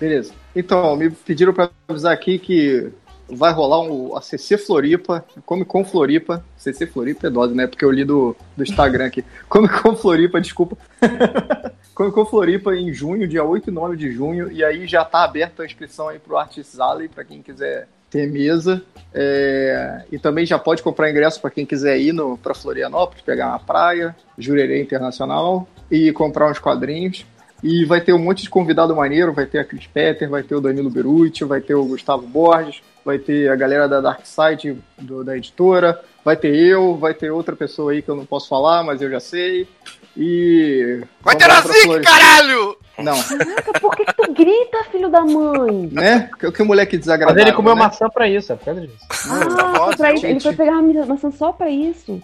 Beleza. 0.00 0.34
Então, 0.56 0.96
me 0.96 1.10
pediram 1.10 1.54
pra 1.54 1.70
avisar 1.86 2.12
aqui 2.12 2.40
que 2.40 2.90
vai 3.30 3.52
rolar 3.52 3.82
um, 3.82 4.16
a 4.16 4.20
CC 4.20 4.58
Floripa, 4.58 5.24
Come 5.46 5.64
Com 5.64 5.84
Floripa. 5.84 6.44
CC 6.56 6.84
Floripa 6.84 7.28
é 7.28 7.30
dose, 7.30 7.54
né? 7.54 7.68
Porque 7.68 7.84
eu 7.84 7.90
li 7.92 8.04
do, 8.04 8.34
do 8.56 8.64
Instagram 8.64 9.06
aqui. 9.06 9.24
Come 9.48 9.68
Com 9.68 9.94
Floripa, 9.94 10.40
desculpa. 10.40 10.76
Come 11.94 12.10
Com 12.10 12.26
Floripa 12.26 12.74
em 12.74 12.92
junho, 12.92 13.28
dia 13.28 13.44
8 13.44 13.70
e 13.70 13.72
9 13.72 13.96
de 13.96 14.10
junho. 14.10 14.50
E 14.50 14.64
aí 14.64 14.88
já 14.88 15.04
tá 15.04 15.22
aberta 15.22 15.62
a 15.62 15.66
inscrição 15.66 16.08
aí 16.08 16.18
pro 16.18 16.36
Artist 16.36 16.80
Alley, 16.80 17.08
pra 17.08 17.24
quem 17.24 17.40
quiser 17.40 17.86
ter 18.12 18.30
mesa. 18.30 18.82
É, 19.14 20.04
e 20.10 20.18
também 20.18 20.46
já 20.46 20.58
pode 20.58 20.82
comprar 20.82 21.10
ingresso 21.10 21.40
para 21.40 21.50
quem 21.50 21.66
quiser 21.66 21.98
ir 21.98 22.12
no, 22.12 22.38
pra 22.38 22.54
Florianópolis, 22.54 23.22
pegar 23.22 23.48
uma 23.48 23.58
praia, 23.58 24.14
Jurerê 24.38 24.80
Internacional 24.80 25.68
e 25.90 26.12
comprar 26.12 26.50
uns 26.50 26.58
quadrinhos. 26.58 27.26
E 27.62 27.84
vai 27.84 28.00
ter 28.00 28.12
um 28.12 28.18
monte 28.18 28.42
de 28.42 28.50
convidado 28.50 28.94
maneiro, 28.96 29.32
vai 29.32 29.46
ter 29.46 29.58
a 29.60 29.64
Chris 29.64 29.86
Petter, 29.86 30.28
vai 30.28 30.42
ter 30.42 30.54
o 30.54 30.60
Danilo 30.60 30.90
Beruti, 30.90 31.44
vai 31.44 31.60
ter 31.60 31.74
o 31.74 31.84
Gustavo 31.84 32.26
Borges, 32.26 32.82
vai 33.04 33.18
ter 33.18 33.48
a 33.50 33.54
galera 33.56 33.86
da 33.88 34.00
Dark 34.00 34.22
Side 34.24 34.76
do- 34.98 35.22
da 35.22 35.36
editora, 35.36 36.00
vai 36.24 36.34
ter 36.36 36.56
eu, 36.56 36.96
vai 36.96 37.14
ter 37.14 37.30
outra 37.30 37.54
pessoa 37.54 37.92
aí 37.92 38.02
que 38.02 38.08
eu 38.08 38.16
não 38.16 38.26
posso 38.26 38.48
falar, 38.48 38.82
mas 38.82 39.00
eu 39.00 39.08
já 39.10 39.20
sei. 39.20 39.68
E. 40.16 41.02
Vai 41.20 41.36
ter 41.36 41.48
a 41.50 41.60
Zic, 41.60 42.00
caralho! 42.00 42.76
Não, 42.98 43.20
Caraca, 43.22 43.80
por 43.80 43.96
que, 43.96 44.04
que 44.04 44.14
tu 44.14 44.32
grita, 44.32 44.84
filho 44.90 45.08
da 45.08 45.22
mãe? 45.22 45.88
né? 45.90 46.30
Que, 46.38 46.52
que 46.52 46.62
moleque 46.62 46.96
Mas 46.96 47.00
desagradável. 47.00 47.42
ele 47.42 47.52
comeu 47.52 47.74
né? 47.74 47.80
maçã 47.80 48.08
pra 48.08 48.28
isso, 48.28 48.52
é 48.52 48.56
por 48.56 48.64
causa 48.64 48.80
disso. 48.82 49.06
Ah, 49.30 49.78
nossa, 49.78 49.96
pra 49.96 50.12
isso, 50.12 50.26
ele 50.26 50.40
foi 50.40 50.54
pegar 50.54 50.78
uma 50.78 51.06
maçã 51.06 51.30
só 51.30 51.52
pra 51.52 51.70
isso. 51.70 52.22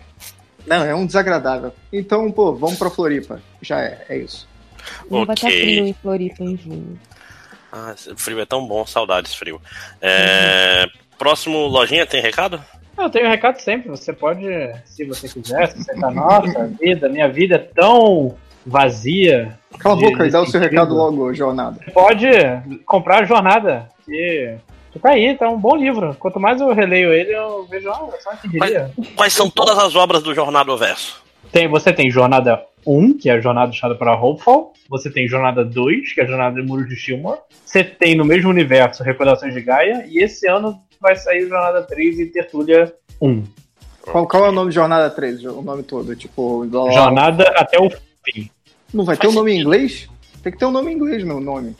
Não, 0.67 0.85
é 0.85 0.95
um 0.95 1.07
desagradável. 1.07 1.73
Então, 1.93 2.31
pô, 2.31 2.55
vamos 2.55 2.79
pra 2.79 2.91
Floripa. 2.91 3.41
Já 3.63 3.81
é, 3.81 4.05
é 4.09 4.19
isso. 4.19 4.47
Não 5.11 5.25
vai 5.25 5.35
estar 5.35 5.49
frio 5.49 5.87
em 5.87 5.93
Floripa 5.95 6.43
em 6.45 6.57
junho. 6.57 7.01
Ah, 7.73 7.95
frio 8.17 8.41
é 8.41 8.47
tão 8.47 8.67
bom, 8.67 8.87
saudades 8.87 9.35
frio. 9.35 9.61
É, 10.01 10.87
Próximo 11.19 11.67
lojinha 11.67 12.07
tem 12.07 12.23
recado? 12.23 12.63
Eu 12.97 13.11
tenho 13.11 13.27
um 13.27 13.31
recado 13.31 13.59
sempre, 13.59 13.89
você 13.89 14.13
pode, 14.13 14.45
se 14.85 15.05
você 15.05 15.29
quiser, 15.29 15.69
se 15.69 15.83
você 15.83 15.95
tá, 15.95 16.11
nossa, 16.11 16.67
vida, 16.81 17.09
minha 17.09 17.29
vida 17.29 17.57
é 17.57 17.59
tão 17.59 18.37
vazia. 18.65 19.58
Cala 19.79 19.95
a 19.97 19.99
boca 19.99 20.27
e 20.27 20.31
dá 20.31 20.41
o 20.41 20.47
seu 20.47 20.61
recado 20.61 20.95
logo, 20.95 21.33
jornada. 21.35 21.79
Você 21.85 21.91
pode 21.91 22.27
comprar 22.87 23.23
a 23.23 23.25
jornada, 23.25 23.89
que, 24.05 24.57
tá 25.03 25.11
aí, 25.11 25.37
tá 25.37 25.49
um 25.49 25.59
bom 25.59 25.77
livro. 25.77 26.17
Quanto 26.19 26.41
mais 26.41 26.61
eu 26.61 26.73
releio 26.73 27.13
ele, 27.13 27.35
eu 27.35 27.67
vejo, 27.71 27.89
ah, 27.91 28.09
só 28.21 28.31
que 28.37 28.49
diria. 28.49 28.91
Quais 29.15 29.33
são 29.33 29.49
todas 29.51 29.79
as 29.79 29.95
obras 29.95 30.23
do 30.23 30.35
Jornada 30.35 30.65
do 30.71 30.77
Verso? 30.79 31.23
Tem, 31.53 31.69
você 31.69 31.93
tem 31.93 32.11
Jornada 32.11 32.63
1, 32.87 33.17
que 33.19 33.31
é 33.31 33.35
a 33.35 33.41
jornada 33.41 33.71
deixada 33.71 33.95
para 33.95 34.15
Hopeful. 34.21 34.73
Você 34.89 35.11
tem 35.11 35.29
Jornada 35.29 35.65
2, 35.65 36.13
que 36.13 36.21
é 36.21 36.25
a 36.25 36.27
jornada 36.27 36.61
de 36.61 36.67
Muros 36.67 36.89
de 36.89 36.97
Shilmore. 36.97 37.39
Você 37.65 37.85
tem 37.85 38.15
no 38.17 38.25
mesmo 38.25 38.51
universo 38.51 39.03
Recordações 39.03 39.55
de 39.55 39.61
Gaia. 39.61 40.05
E 40.09 40.23
esse 40.23 40.49
ano 40.49 40.79
vai 41.01 41.15
sair 41.17 41.47
Jornada 41.49 41.83
3 41.83 42.19
e 42.21 42.27
Tertúlia 42.27 42.93
1. 43.21 43.45
Qual, 44.03 44.27
qual 44.27 44.47
é 44.47 44.49
o 44.49 44.53
nome 44.53 44.71
de 44.71 44.75
Jornada 44.75 45.09
3? 45.11 45.45
O 45.45 45.63
nome 45.63 45.83
todo? 45.83 46.17
Tipo, 46.17 46.67
do- 46.67 46.91
Jornada 46.91 47.45
até 47.57 47.79
o 47.79 47.89
fim. 48.25 48.51
Não 48.93 49.05
vai 49.05 49.17
ter 49.17 49.27
o 49.27 49.33
nome 49.33 49.53
em 49.53 49.61
inglês? 49.61 50.09
Tem 50.43 50.53
que 50.53 50.59
ter 50.59 50.65
um 50.67 50.71
nome 50.71 50.93
em 50.93 50.95
inglês 50.95 51.25
no 51.25 51.41
nome. 51.41 51.77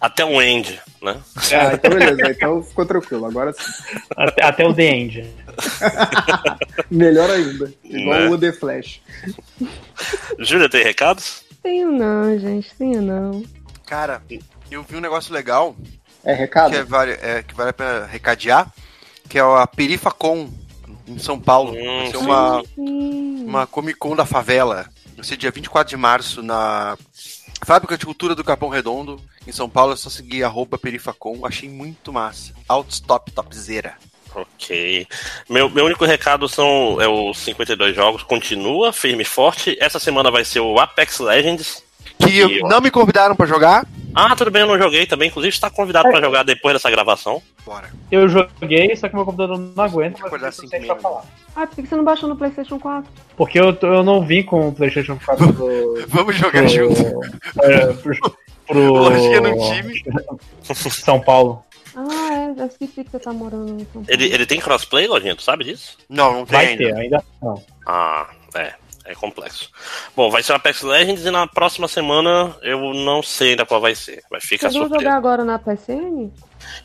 Até 0.00 0.24
o 0.24 0.40
end, 0.40 0.80
né? 1.02 1.16
Ah, 1.52 1.74
então 1.74 1.90
beleza, 1.90 2.30
então 2.30 2.62
ficou 2.62 2.84
tranquilo. 2.86 3.26
Agora 3.26 3.52
sim. 3.52 3.62
Até, 4.16 4.44
até 4.44 4.66
o 4.66 4.74
The 4.74 4.84
End. 4.84 5.30
Melhor 6.90 7.30
ainda. 7.30 7.72
Igual 7.84 8.20
Né? 8.20 8.28
o 8.28 8.38
The 8.38 8.52
Flash. 8.52 9.00
Júlia, 10.38 10.68
tem 10.68 10.82
recados? 10.84 11.44
Tenho 11.62 11.90
não, 11.90 12.38
gente, 12.38 12.74
tenho 12.76 13.00
não. 13.02 13.42
Cara, 13.86 14.22
eu 14.70 14.82
vi 14.82 14.96
um 14.96 15.00
negócio 15.00 15.32
legal 15.32 15.76
É 16.24 16.34
recado? 16.34 16.70
que, 16.70 16.76
é, 16.76 16.82
vale, 16.84 17.12
é, 17.22 17.42
que 17.42 17.54
vale 17.54 17.70
a 17.70 17.74
pena 17.74 18.06
recadear, 18.06 18.72
que 19.28 19.38
é 19.38 19.42
a 19.42 19.66
Perifacon 19.66 20.48
em 21.06 21.18
São 21.18 21.38
Paulo. 21.38 21.72
Hum, 21.72 21.98
Vai 21.98 22.06
ser 22.10 22.16
uma, 22.18 22.62
Sim. 22.74 23.44
uma 23.46 23.66
Comic 23.66 23.98
Con 23.98 24.14
da 24.16 24.24
favela. 24.26 24.86
Vai 25.16 25.24
ser 25.24 25.36
dia 25.36 25.50
24 25.50 25.90
de 25.90 25.96
março 25.96 26.42
na 26.42 26.96
Fábrica 27.64 27.96
de 27.96 28.04
Cultura 28.06 28.34
do 28.34 28.42
Capão 28.44 28.68
Redondo, 28.68 29.20
em 29.46 29.52
São 29.52 29.68
Paulo. 29.68 29.92
É 29.92 29.96
só 29.96 30.10
seguir 30.10 30.42
arroba 30.44 30.78
Perifacon. 30.78 31.44
Achei 31.46 31.68
muito 31.68 32.12
massa. 32.12 32.52
Outstop 32.68 33.30
topzera. 33.30 33.94
Ok. 34.34 35.06
Meu, 35.48 35.68
meu 35.68 35.84
único 35.84 36.04
recado 36.06 36.48
são 36.48 37.00
é 37.00 37.06
os 37.06 37.38
52 37.38 37.94
jogos. 37.94 38.22
Continua 38.22 38.92
firme 38.92 39.22
e 39.22 39.26
forte. 39.26 39.76
Essa 39.80 39.98
semana 39.98 40.30
vai 40.30 40.44
ser 40.44 40.60
o 40.60 40.78
Apex 40.80 41.18
Legends. 41.18 41.82
Que 42.18 42.30
E, 42.40 42.62
ó. 42.62 42.68
não 42.68 42.80
me 42.80 42.90
convidaram 42.90 43.36
pra 43.36 43.46
jogar. 43.46 43.86
Ah, 44.14 44.36
tudo 44.36 44.50
bem, 44.50 44.62
eu 44.62 44.68
não 44.68 44.78
joguei 44.78 45.06
também. 45.06 45.28
Inclusive, 45.28 45.54
está 45.54 45.70
convidado 45.70 46.08
pra 46.08 46.20
jogar 46.20 46.42
depois 46.42 46.74
dessa 46.74 46.90
gravação. 46.90 47.42
Bora. 47.64 47.90
Eu 48.10 48.28
joguei, 48.28 48.94
só 48.96 49.08
que 49.08 49.14
meu 49.14 49.24
computador 49.24 49.58
não 49.58 49.84
aguenta, 49.84 50.18
mas 50.22 50.26
Acordar 50.26 50.52
pra 50.86 50.96
falar. 50.96 51.24
Ah, 51.54 51.66
por 51.66 51.76
que 51.76 51.86
você 51.86 51.96
não 51.96 52.04
baixou 52.04 52.28
no 52.28 52.36
PlayStation 52.36 52.78
4? 52.78 53.10
Porque 53.36 53.58
eu, 53.58 53.76
eu 53.82 54.02
não 54.02 54.24
vim 54.24 54.42
com 54.42 54.68
o 54.68 54.72
PlayStation 54.72 55.18
4 55.24 55.52
do. 55.52 56.06
Vamos 56.08 56.36
jogar 56.36 56.62
pro, 56.62 56.68
junto. 56.68 57.00
é, 57.62 57.92
pro, 57.94 58.36
pro 58.66 59.10
no 59.40 59.72
time. 59.72 60.02
São 60.90 61.20
Paulo. 61.20 61.64
Ah, 61.94 62.54
é, 62.56 62.60
eu 62.62 62.66
esqueci 62.66 63.04
que 63.04 63.10
você 63.10 63.18
tá 63.18 63.32
morando 63.32 63.72
em 63.80 63.84
São 63.84 64.02
Paulo. 64.02 64.06
Ele, 64.08 64.32
ele 64.32 64.46
tem 64.46 64.60
crossplay, 64.60 65.06
Lojinha? 65.06 65.36
Tu 65.36 65.42
sabe 65.42 65.64
disso? 65.64 65.98
Não, 66.08 66.32
não 66.32 66.46
tem 66.46 66.56
Vai 66.56 66.66
ainda. 66.68 66.84
ter, 66.84 66.94
ainda 66.94 67.24
não. 67.42 67.62
Ah, 67.86 68.30
é. 68.54 68.74
É 69.04 69.14
complexo. 69.14 69.70
Bom, 70.16 70.30
vai 70.30 70.42
ser 70.42 70.52
o 70.52 70.56
Apex 70.56 70.82
Legends 70.82 71.24
e 71.26 71.30
na 71.30 71.46
próxima 71.46 71.88
semana 71.88 72.54
eu 72.62 72.94
não 72.94 73.22
sei 73.22 73.50
ainda 73.50 73.66
qual 73.66 73.80
vai 73.80 73.94
ser. 73.94 74.22
Vai 74.30 74.40
ficar 74.40 74.68
Vocês 74.70 74.74
vão 74.74 74.82
surpresa. 74.84 75.04
jogar 75.04 75.16
agora 75.16 75.44
na 75.44 75.58
PSN? 75.58 76.30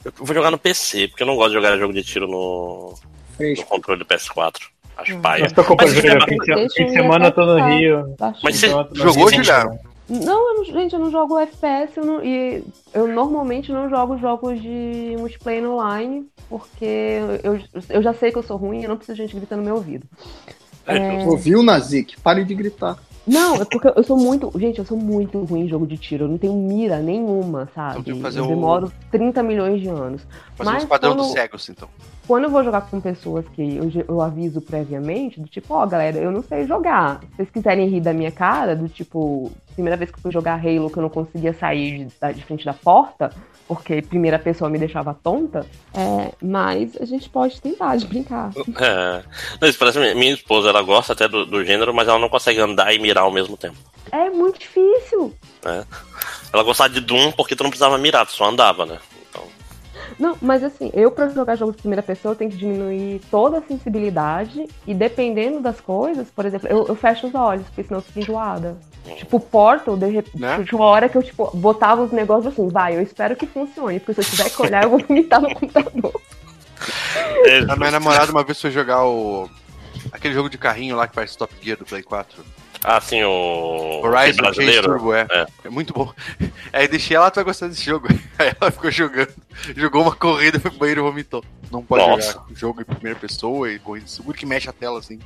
Eu 0.03 0.11
vou 0.17 0.33
jogar 0.35 0.49
no 0.49 0.57
PC, 0.57 1.09
porque 1.09 1.21
eu 1.23 1.27
não 1.27 1.35
gosto 1.35 1.49
de 1.49 1.55
jogar 1.55 1.77
jogo 1.77 1.93
de 1.93 2.03
tiro 2.03 2.27
no, 2.27 2.95
no 3.39 3.63
controle 3.65 3.99
do 3.99 4.05
PS4. 4.05 4.61
Acho 4.97 5.15
Hum. 5.15 5.21
paia. 5.21 5.45
Mas 5.77 5.93
Júlia. 5.93 6.17
isso 6.17 6.17
é 6.17 6.25
Fim 6.25 6.69
fim 6.69 6.69
de 6.69 6.81
eu 6.81 6.89
semana 7.03 7.27
eu 7.27 7.31
tô 7.31 7.45
no. 7.45 7.67
Rio. 7.67 8.15
Baixou. 8.17 8.41
Mas 8.43 8.55
você 8.57 8.67
jogou, 8.67 9.27
Rio. 9.27 9.43
Julia? 9.43 9.79
Não, 10.09 10.49
eu 10.51 10.55
não, 10.55 10.63
gente, 10.65 10.93
eu 10.93 10.99
não 10.99 11.11
jogo 11.11 11.37
FPS 11.37 11.97
eu 11.97 12.05
não- 12.05 12.23
e 12.23 12.63
eu 12.93 13.07
normalmente 13.09 13.71
não 13.73 13.89
jogo 13.89 14.17
jogos 14.17 14.59
de 14.61 15.15
multiplayer 15.19 15.69
online, 15.69 16.25
porque 16.49 17.19
eu, 17.43 17.59
eu 17.89 18.01
já 18.01 18.13
sei 18.13 18.31
que 18.31 18.37
eu 18.37 18.43
sou 18.43 18.55
ruim 18.57 18.79
e 18.79 18.83
eu 18.85 18.89
não 18.89 18.95
preciso 18.97 19.17
de 19.17 19.23
gente 19.23 19.35
gritando 19.35 19.59
no 19.59 19.65
meu 19.65 19.75
ouvido. 19.75 20.07
É, 20.87 21.25
Ouviu, 21.25 21.61
Nazik? 21.63 22.19
Pare 22.21 22.43
de 22.43 22.55
gritar. 22.55 22.97
Não, 23.25 23.55
é 23.55 23.65
porque 23.65 23.91
eu 23.93 24.03
sou 24.05 24.17
muito. 24.17 24.49
Gente, 24.57 24.79
eu 24.79 24.85
sou 24.85 24.97
muito 24.97 25.43
ruim 25.43 25.65
em 25.65 25.67
jogo 25.67 25.85
de 25.85 25.97
tiro. 25.97 26.23
Eu 26.23 26.29
não 26.29 26.37
tenho 26.37 26.53
mira 26.53 26.99
nenhuma, 26.99 27.67
sabe? 27.75 27.99
Então 27.99 28.21
fazer 28.21 28.39
eu 28.39 28.45
o- 28.45 28.47
demoro 28.47 28.91
30 29.11 29.43
milhões 29.43 29.81
de 29.81 29.89
anos. 29.89 30.21
Fazer 30.55 30.71
Mas 30.71 30.83
uns 30.83 30.87
padrão 30.87 31.11
quando- 31.11 31.23
dos 31.23 31.31
cegos, 31.33 31.67
então. 31.67 31.89
Quando 32.25 32.45
eu 32.45 32.49
vou 32.49 32.63
jogar 32.63 32.81
com 32.89 33.01
pessoas 33.01 33.45
que 33.49 33.61
eu, 33.75 33.89
eu 34.07 34.21
aviso 34.21 34.61
previamente, 34.61 35.41
do 35.41 35.47
tipo, 35.47 35.73
ó, 35.73 35.85
galera, 35.85 36.17
eu 36.17 36.31
não 36.31 36.41
sei 36.41 36.65
jogar. 36.65 37.19
Se 37.21 37.35
vocês 37.37 37.49
quiserem 37.49 37.87
rir 37.89 37.99
da 38.01 38.13
minha 38.13 38.31
cara, 38.31 38.75
do 38.77 38.87
tipo, 38.87 39.51
primeira 39.73 39.97
vez 39.97 40.09
que 40.09 40.17
eu 40.17 40.21
fui 40.21 40.31
jogar 40.31 40.55
Halo 40.65 40.89
que 40.89 40.97
eu 40.97 41.03
não 41.03 41.09
conseguia 41.09 41.53
sair 41.53 42.05
de, 42.05 42.13
da- 42.19 42.31
de 42.31 42.41
frente 42.45 42.65
da 42.65 42.73
porta, 42.73 43.29
porque 43.67 44.01
primeira 44.01 44.39
pessoa 44.39 44.69
me 44.69 44.79
deixava 44.79 45.13
tonta, 45.13 45.65
é, 45.93 46.31
mas 46.41 46.95
a 46.99 47.05
gente 47.05 47.29
pode 47.29 47.61
tentar 47.61 47.95
de 47.97 48.05
brincar. 48.05 48.51
É. 48.79 49.23
Parece 49.77 49.99
minha 50.15 50.33
esposa, 50.33 50.69
ela 50.69 50.81
gosta 50.81 51.13
até 51.13 51.27
do, 51.27 51.45
do 51.45 51.63
gênero, 51.65 51.93
mas 51.93 52.07
ela 52.07 52.19
não 52.19 52.29
consegue 52.29 52.59
andar 52.59 52.93
e 52.93 52.99
mirar 52.99 53.23
ao 53.23 53.31
mesmo 53.31 53.57
tempo. 53.57 53.75
É 54.11 54.29
muito 54.29 54.59
difícil. 54.59 55.33
Ela 56.53 56.63
gostava 56.63 56.89
de 56.89 57.01
Doom 57.01 57.31
porque 57.31 57.55
tu 57.55 57.63
não 57.63 57.69
precisava 57.69 57.97
mirar, 57.97 58.25
tu 58.25 58.31
só 58.31 58.45
andava, 58.45 58.85
né? 58.85 58.99
Então, 59.29 59.43
Não, 60.17 60.37
mas 60.41 60.63
assim, 60.63 60.91
eu 60.93 61.11
pra 61.11 61.27
jogar 61.29 61.55
jogos 61.55 61.75
de 61.75 61.81
primeira 61.81 62.03
pessoa 62.03 62.33
eu 62.33 62.35
tenho 62.35 62.51
que 62.51 62.57
diminuir 62.57 63.21
toda 63.29 63.57
a 63.57 63.61
sensibilidade 63.61 64.67
e 64.85 64.93
dependendo 64.93 65.59
das 65.59 65.81
coisas, 65.81 66.29
por 66.29 66.45
exemplo, 66.45 66.67
eu, 66.69 66.87
eu 66.87 66.95
fecho 66.95 67.27
os 67.27 67.35
olhos, 67.35 67.65
porque 67.67 67.83
senão 67.83 67.99
eu 67.99 68.03
fico 68.03 68.19
enjoada. 68.19 68.77
Tipo, 69.15 69.39
Portal, 69.39 69.95
de 69.97 70.07
repente, 70.07 70.39
Né? 70.39 70.63
tinha 70.67 70.77
uma 70.79 70.87
hora 70.87 71.07
que 71.09 71.17
eu, 71.17 71.23
tipo, 71.23 71.49
botava 71.55 72.03
os 72.03 72.11
negócios 72.11 72.53
assim, 72.53 72.67
vai, 72.69 72.95
eu 72.95 73.01
espero 73.01 73.35
que 73.35 73.45
funcione, 73.47 73.99
porque 73.99 74.21
se 74.21 74.27
eu 74.29 74.35
tiver 74.37 74.49
que 74.49 74.61
olhar, 74.61 74.83
eu 74.83 74.89
vou 74.89 74.99
vomitar 74.99 75.41
no 75.41 75.53
computador. 75.53 76.21
é, 77.45 77.59
A 77.69 77.75
minha 77.75 77.91
namorada 77.91 78.31
uma 78.31 78.43
vez 78.43 78.59
foi 78.61 78.71
jogar 78.71 79.05
o. 79.05 79.49
Aquele 80.11 80.33
jogo 80.33 80.49
de 80.49 80.57
carrinho 80.57 80.95
lá 80.95 81.07
que 81.07 81.13
parece 81.15 81.37
Top 81.37 81.53
Gear 81.61 81.77
do 81.77 81.85
Play 81.85 82.01
4. 82.03 82.43
ah, 82.83 83.01
sim, 83.01 83.23
o. 83.23 83.99
Horizon 84.03 84.25
Chase 84.27 84.37
brasileiro. 84.37 84.87
Turbo, 84.87 85.13
é. 85.13 85.25
É. 85.31 85.45
é. 85.65 85.69
muito 85.69 85.93
bom. 85.93 86.11
Aí 86.71 86.87
deixei 86.87 87.17
ela, 87.17 87.29
tu 87.31 87.35
vai 87.35 87.43
gostar 87.43 87.67
desse 87.67 87.83
jogo. 87.83 88.07
Aí 88.39 88.53
ela 88.59 88.71
ficou 88.71 88.91
jogando. 88.91 89.33
Jogou 89.75 90.03
uma 90.03 90.15
corrida, 90.15 90.59
foi 90.59 90.69
pro 90.71 90.79
banheiro 90.79 91.01
e 91.01 91.03
vomitou. 91.03 91.43
Não 91.71 91.83
pode 91.83 92.05
Nossa. 92.07 92.33
jogar 92.33 92.45
jogo 92.53 92.81
em 92.81 92.85
primeira 92.85 93.19
pessoa 93.19 93.69
e 93.71 93.79
corrida 93.79 94.07
seguro 94.07 94.37
que 94.37 94.45
mexe 94.45 94.69
a 94.69 94.73
tela 94.73 94.99
assim. 94.99 95.19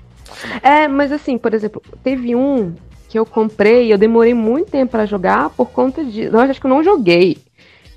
É, 0.63 0.87
mas 0.87 1.11
assim, 1.11 1.37
por 1.37 1.53
exemplo, 1.53 1.81
teve 2.03 2.35
um 2.35 2.73
que 3.11 3.19
eu 3.19 3.25
comprei 3.25 3.87
e 3.87 3.91
eu 3.91 3.97
demorei 3.97 4.33
muito 4.33 4.71
tempo 4.71 4.91
pra 4.93 5.05
jogar 5.05 5.49
por 5.49 5.69
conta 5.69 6.01
de. 6.03 6.29
Não, 6.29 6.39
acho 6.39 6.61
que 6.61 6.65
eu 6.65 6.69
não 6.69 6.81
joguei. 6.81 7.37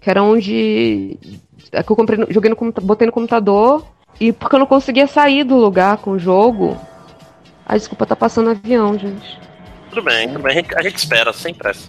Que 0.01 0.11
era 0.11 0.21
onde. 0.25 1.17
É 1.71 1.83
que 1.85 1.91
eu 1.93 1.95
comprei, 1.95 2.27
joguei 2.31 2.51
no 2.51 2.73
botei 2.83 3.07
no 3.07 3.13
computador 3.13 3.87
e 4.21 4.33
porque 4.33 4.57
eu 4.57 4.59
não 4.59 4.67
conseguia 4.67 5.07
sair 5.07 5.45
do 5.45 5.57
lugar 5.57 5.99
com 5.99 6.11
o 6.11 6.19
jogo. 6.19 6.77
Ai, 7.65 7.79
desculpa, 7.79 8.05
tá 8.05 8.17
passando 8.17 8.51
avião, 8.51 8.99
gente. 8.99 9.39
Tudo 9.89 10.03
bem, 10.03 10.27
tudo 10.29 10.41
bem. 10.43 10.65
A 10.77 10.83
gente, 10.83 10.97
espera, 10.97 11.33
sem 11.33 11.55
pressa. 11.55 11.89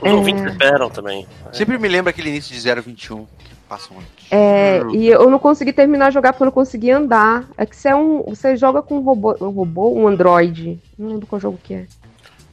Os 0.00 0.08
É. 0.08 0.14
ouvintes 0.14 0.44
esperam 0.44 0.88
também. 0.88 1.26
Sempre 1.52 1.76
me 1.78 1.86
lembra 1.86 2.10
aquele 2.10 2.30
início 2.30 2.54
de 2.54 2.60
021 2.80 3.26
que 3.38 3.54
passam 3.68 3.98
antes. 3.98 4.26
É, 4.30 4.80
e 4.94 5.08
eu 5.08 5.28
não 5.28 5.38
consegui 5.38 5.72
terminar 5.72 6.08
de 6.08 6.14
jogar 6.14 6.32
porque 6.32 6.42
eu 6.42 6.46
não 6.46 6.52
conseguia 6.52 6.96
andar. 6.96 7.44
É 7.58 7.66
que 7.66 7.76
você 7.76 7.90
é 7.90 7.94
um. 7.94 8.22
Você 8.22 8.56
joga 8.56 8.80
com 8.80 8.96
um 8.96 9.02
robô, 9.02 9.36
um 9.38 9.50
robô, 9.50 9.90
um 9.92 10.08
android. 10.08 10.80
Não 10.98 11.10
lembro 11.10 11.26
qual 11.26 11.38
jogo 11.38 11.58
que 11.62 11.74
é. 11.74 11.86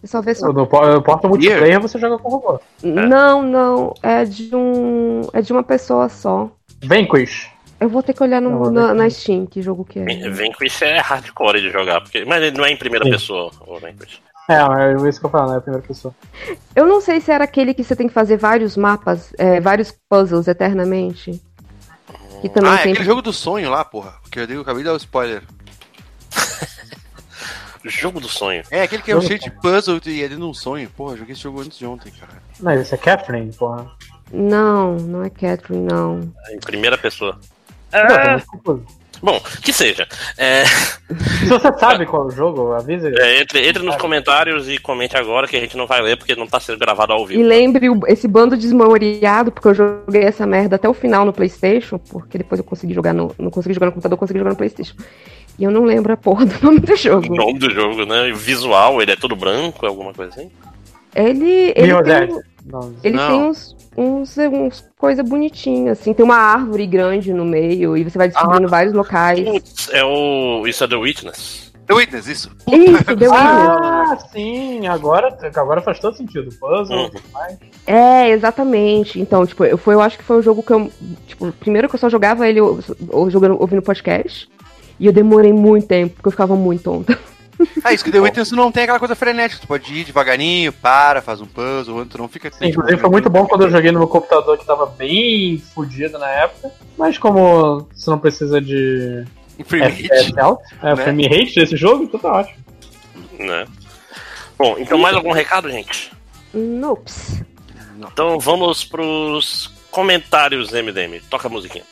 Só 0.03 0.21
vê 0.21 0.33
só. 0.33 0.47
No 0.47 0.53
no 0.53 0.67
Portal 0.67 1.29
Multiplayer 1.29 1.79
você 1.79 1.99
joga 1.99 2.17
com 2.17 2.29
robô. 2.29 2.59
Não, 2.83 3.41
não. 3.43 3.93
É 4.01 4.25
de 4.25 4.55
um. 4.55 5.21
É 5.33 5.41
de 5.41 5.51
uma 5.53 5.63
pessoa 5.63 6.09
só. 6.09 6.49
Vanquish. 6.83 7.49
Eu 7.79 7.89
vou 7.89 8.01
ter 8.03 8.13
que 8.13 8.21
olhar 8.23 8.41
no- 8.41 8.71
Não, 8.71 8.71
na, 8.71 8.93
na. 8.93 9.09
Steam 9.09 9.45
que 9.45 9.61
jogo 9.61 9.83
que 9.85 9.99
é. 9.99 10.03
Vem, 10.03 10.31
vem 10.31 10.51
com 10.51 10.63
isso 10.63 10.83
é 10.83 10.99
hardcore 10.99 11.61
de 11.61 11.69
jogar, 11.71 12.01
porque, 12.01 12.25
mas 12.25 12.41
ele 12.41 12.57
não 12.57 12.65
é 12.65 12.71
em 12.71 12.77
primeira 12.77 13.05
Sim. 13.05 13.11
pessoa, 13.11 13.51
o 13.67 13.79
Vanquish. 13.79 14.21
É, 14.49 14.55
é 14.55 15.09
isso 15.09 15.19
que 15.19 15.25
eu 15.25 15.29
falo, 15.29 15.51
né? 15.51 15.57
A 15.57 15.61
primeira 15.61 15.87
pessoa. 15.87 16.13
Eu 16.75 16.85
não 16.87 16.99
sei 16.99 17.21
se 17.21 17.31
era 17.31 17.43
aquele 17.43 17.73
que 17.73 17.83
você 17.83 17.95
tem 17.95 18.07
que 18.07 18.13
fazer 18.13 18.37
vários 18.37 18.75
mapas, 18.75 19.33
é, 19.37 19.61
vários 19.61 19.93
puzzles 20.09 20.47
eternamente. 20.47 21.39
Que 22.41 22.49
também 22.49 22.71
Ah, 22.71 22.75
é 22.75 22.83
tem. 22.83 22.91
aquele 22.93 23.05
jogo 23.07 23.21
do 23.21 23.31
sonho 23.31 23.69
lá, 23.69 23.85
porra. 23.85 24.15
Que 24.31 24.39
eu, 24.39 24.47
digo, 24.47 24.59
eu 24.59 24.63
acabei 24.63 24.81
de 24.81 24.87
dar 24.89 24.93
o 24.93 24.97
spoiler. 24.97 25.43
Jogo 27.83 28.19
do 28.19 28.27
sonho. 28.29 28.63
É, 28.69 28.83
aquele 28.83 29.01
que 29.01 29.11
é 29.11 29.15
um 29.15 29.21
Jogo 29.21 29.27
cheio 29.27 29.39
de 29.39 29.51
puzzle 29.59 29.99
e 30.05 30.19
é 30.23 30.27
dentro 30.27 30.43
de 30.43 30.49
um 30.49 30.53
sonho. 30.53 30.89
Porra, 30.95 31.13
eu 31.13 31.17
joguei 31.17 31.33
esse 31.33 31.41
jogo 31.41 31.61
antes 31.61 31.77
de 31.77 31.85
ontem, 31.85 32.11
cara. 32.11 32.31
Não, 32.59 32.71
esse 32.73 32.93
é 32.93 32.97
Catherine, 32.97 33.51
porra. 33.53 33.89
Não, 34.31 34.95
não 34.97 35.23
é 35.23 35.29
Catherine, 35.29 35.83
não. 35.85 36.21
Em 36.51 36.59
primeira 36.59 36.97
pessoa. 36.97 37.37
Não, 37.91 38.39
confuso. 38.41 38.85
Bom, 39.23 39.39
que 39.61 39.71
seja. 39.71 40.07
É, 40.35 40.63
Se 40.65 41.45
você 41.47 41.71
sabe 41.77 42.07
qual 42.07 42.23
é 42.23 42.25
o 42.27 42.31
jogo, 42.31 42.71
avisa. 42.73 43.07
é, 43.19 43.41
entre, 43.41 43.67
entre 43.67 43.83
nos 43.83 43.95
comentários 43.97 44.67
e 44.67 44.79
comente 44.79 45.15
agora 45.15 45.47
que 45.47 45.55
a 45.55 45.59
gente 45.59 45.77
não 45.77 45.85
vai 45.85 46.01
ler 46.01 46.17
porque 46.17 46.35
não 46.35 46.47
tá 46.47 46.59
sendo 46.59 46.79
gravado 46.79 47.13
ao 47.13 47.23
E 47.25 47.27
vivo. 47.27 47.43
lembre 47.43 47.87
o- 47.89 47.99
esse 48.07 48.27
bando 48.27 48.57
desmemoriado, 48.57 49.51
porque 49.51 49.67
eu 49.67 49.75
joguei 49.75 50.23
essa 50.23 50.47
merda 50.47 50.75
até 50.77 50.89
o 50.89 50.93
final 50.93 51.23
no 51.23 51.33
Playstation, 51.33 51.99
porque 51.99 52.39
depois 52.39 52.57
eu 52.57 52.63
consegui 52.65 52.95
jogar 52.95 53.13
no. 53.13 53.35
Não 53.37 53.51
consegui 53.51 53.75
jogar 53.75 53.87
no 53.87 53.91
computador, 53.91 54.15
eu 54.15 54.19
consegui 54.19 54.39
jogar 54.39 54.51
no 54.51 54.55
Playstation. 54.57 54.95
E 55.61 55.63
eu 55.63 55.69
não 55.69 55.83
lembro 55.83 56.11
a 56.11 56.17
porra 56.17 56.43
do 56.43 56.55
nome 56.65 56.79
do 56.79 56.91
O 56.93 56.95
jogo. 56.95 57.35
nome 57.35 57.59
do 57.59 57.69
jogo, 57.69 58.03
né? 58.03 58.29
E 58.29 58.31
o 58.31 58.35
visual, 58.35 58.99
ele 58.99 59.11
é 59.11 59.15
todo 59.15 59.35
branco, 59.35 59.85
alguma 59.85 60.11
coisa 60.11 60.31
assim? 60.31 60.49
Ele. 61.15 61.71
Ele 61.75 62.03
tem. 62.03 62.41
Não, 62.65 62.95
ele 63.03 63.15
Não. 63.15 63.27
tem 63.27 63.41
uns, 63.49 63.75
uns, 63.97 64.37
uns 64.37 64.89
coisa 64.97 65.21
bonitinha, 65.23 65.91
assim. 65.91 66.13
Tem 66.15 66.25
uma 66.25 66.35
árvore 66.37 66.87
grande 66.87 67.31
no 67.31 67.45
meio 67.45 67.95
e 67.95 68.03
você 68.03 68.17
vai 68.17 68.27
descobrindo 68.27 68.67
vários 68.67 68.91
locais. 68.93 69.47
Putz, 69.47 69.89
é 69.91 70.03
o. 70.03 70.65
Isso 70.65 70.83
é 70.83 70.87
The 70.87 70.95
Witness. 70.95 71.71
The 71.85 71.93
Witness, 71.93 72.27
isso. 72.27 72.51
Isso, 72.71 73.15
deu 73.15 73.31
isso. 73.31 73.33
Ah, 73.43 74.17
sim, 74.31 74.87
agora, 74.87 75.35
agora 75.55 75.81
faz 75.81 75.99
todo 75.99 76.15
sentido. 76.17 76.49
Puzzle, 76.59 76.97
Uhum. 76.97 77.09
tudo 77.09 77.23
mais. 77.33 77.57
É, 77.85 78.29
exatamente. 78.29 79.19
Então, 79.19 79.45
tipo, 79.45 79.63
eu, 79.65 79.77
foi, 79.77 79.93
eu 79.93 80.01
acho 80.01 80.17
que 80.17 80.23
foi 80.23 80.37
um 80.37 80.41
jogo 80.41 80.63
que 80.63 80.71
eu. 80.73 80.89
Tipo, 81.27 81.51
primeiro 81.53 81.87
que 81.89 81.95
eu 81.95 81.99
só 81.99 82.09
jogava 82.09 82.47
ele 82.47 82.61
ou- 82.61 82.79
ou 83.09 83.29
jogando, 83.29 83.59
ouvindo 83.61 83.81
podcast. 83.81 84.47
E 85.01 85.07
eu 85.07 85.11
demorei 85.11 85.51
muito 85.51 85.87
tempo, 85.87 86.13
porque 86.13 86.27
eu 86.27 86.31
ficava 86.31 86.55
muito 86.55 86.83
tonta. 86.83 87.17
Ah, 87.83 87.91
isso 87.93 88.03
que 88.03 88.11
The 88.11 88.19
Witness 88.19 88.49
tu 88.49 88.55
não 88.55 88.71
tem 88.71 88.83
aquela 88.83 88.99
coisa 88.99 89.15
frenética. 89.15 89.61
Tu 89.61 89.67
pode 89.67 89.91
ir 89.93 90.03
devagarinho, 90.03 90.71
para, 90.71 91.21
faz 91.21 91.41
um 91.41 91.45
puzzle, 91.45 92.05
tu 92.05 92.17
não 92.17 92.27
fica. 92.27 92.49
tipo, 92.49 92.63
Inclusive 92.65 92.97
foi 92.99 93.09
muito 93.09 93.29
bom 93.29 93.45
quando 93.45 93.63
eu 93.63 93.69
joguei 93.71 93.91
no 93.91 93.99
meu 93.99 94.07
computador 94.07 94.57
que 94.57 94.65
tava 94.65 94.85
bem 94.85 95.57
fodido 95.73 96.19
na 96.19 96.29
época. 96.29 96.71
Mas 96.97 97.17
como 97.17 97.87
você 97.91 98.09
não 98.09 98.19
precisa 98.19 98.61
de 98.61 99.25
frame 99.65 99.85
rate. 99.85 100.33
é, 100.81 100.95
né? 100.95 100.95
frame 100.95 101.27
rate 101.27 101.55
desse 101.55 101.75
jogo, 101.75 102.03
então 102.03 102.19
tá 102.19 102.31
ótimo. 102.31 102.57
Né? 103.39 103.65
Bom, 104.57 104.75
então 104.77 104.97
mais 104.99 105.15
algum 105.15 105.31
recado, 105.31 105.69
gente? 105.69 106.11
Nops. 106.53 107.43
Então 108.11 108.39
vamos 108.39 108.83
pros 108.83 109.71
comentários 109.89 110.71
MDM. 110.71 111.21
Toca 111.29 111.47
a 111.47 111.51
musiquinha. 111.51 111.83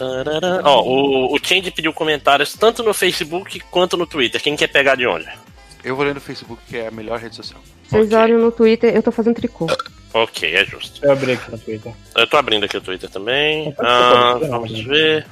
Tarará. 0.00 0.60
Ó, 0.64 0.82
o, 0.82 1.34
o 1.34 1.38
Change 1.42 1.70
pediu 1.70 1.92
comentários 1.92 2.54
tanto 2.54 2.82
no 2.82 2.94
Facebook 2.94 3.60
quanto 3.70 3.96
no 3.98 4.06
Twitter. 4.06 4.40
Quem 4.42 4.56
quer 4.56 4.68
pegar 4.68 4.94
de 4.94 5.06
onde? 5.06 5.28
Eu 5.84 5.94
vou 5.94 6.04
ler 6.04 6.14
no 6.14 6.20
Facebook, 6.20 6.62
que 6.68 6.78
é 6.78 6.88
a 6.88 6.90
melhor 6.90 7.18
rede 7.18 7.36
social. 7.36 7.60
Vocês 7.88 8.06
Ok. 8.06 8.16
olham 8.18 8.38
no 8.38 8.50
Twitter, 8.50 8.94
eu 8.94 9.02
tô 9.02 9.12
fazendo 9.12 9.34
tricô. 9.36 9.66
Ok, 10.14 10.54
é 10.54 10.64
justo. 10.64 11.04
Eu 11.04 11.12
abri 11.12 11.32
aqui 11.32 11.50
no 11.50 11.58
Twitter. 11.58 11.92
Eu 12.16 12.26
tô 12.26 12.36
abrindo 12.36 12.64
aqui 12.64 12.76
o 12.76 12.80
Twitter 12.80 13.08
também. 13.10 13.74
Ah, 13.78 14.38
vamos 14.40 14.80
ver. 14.80 15.26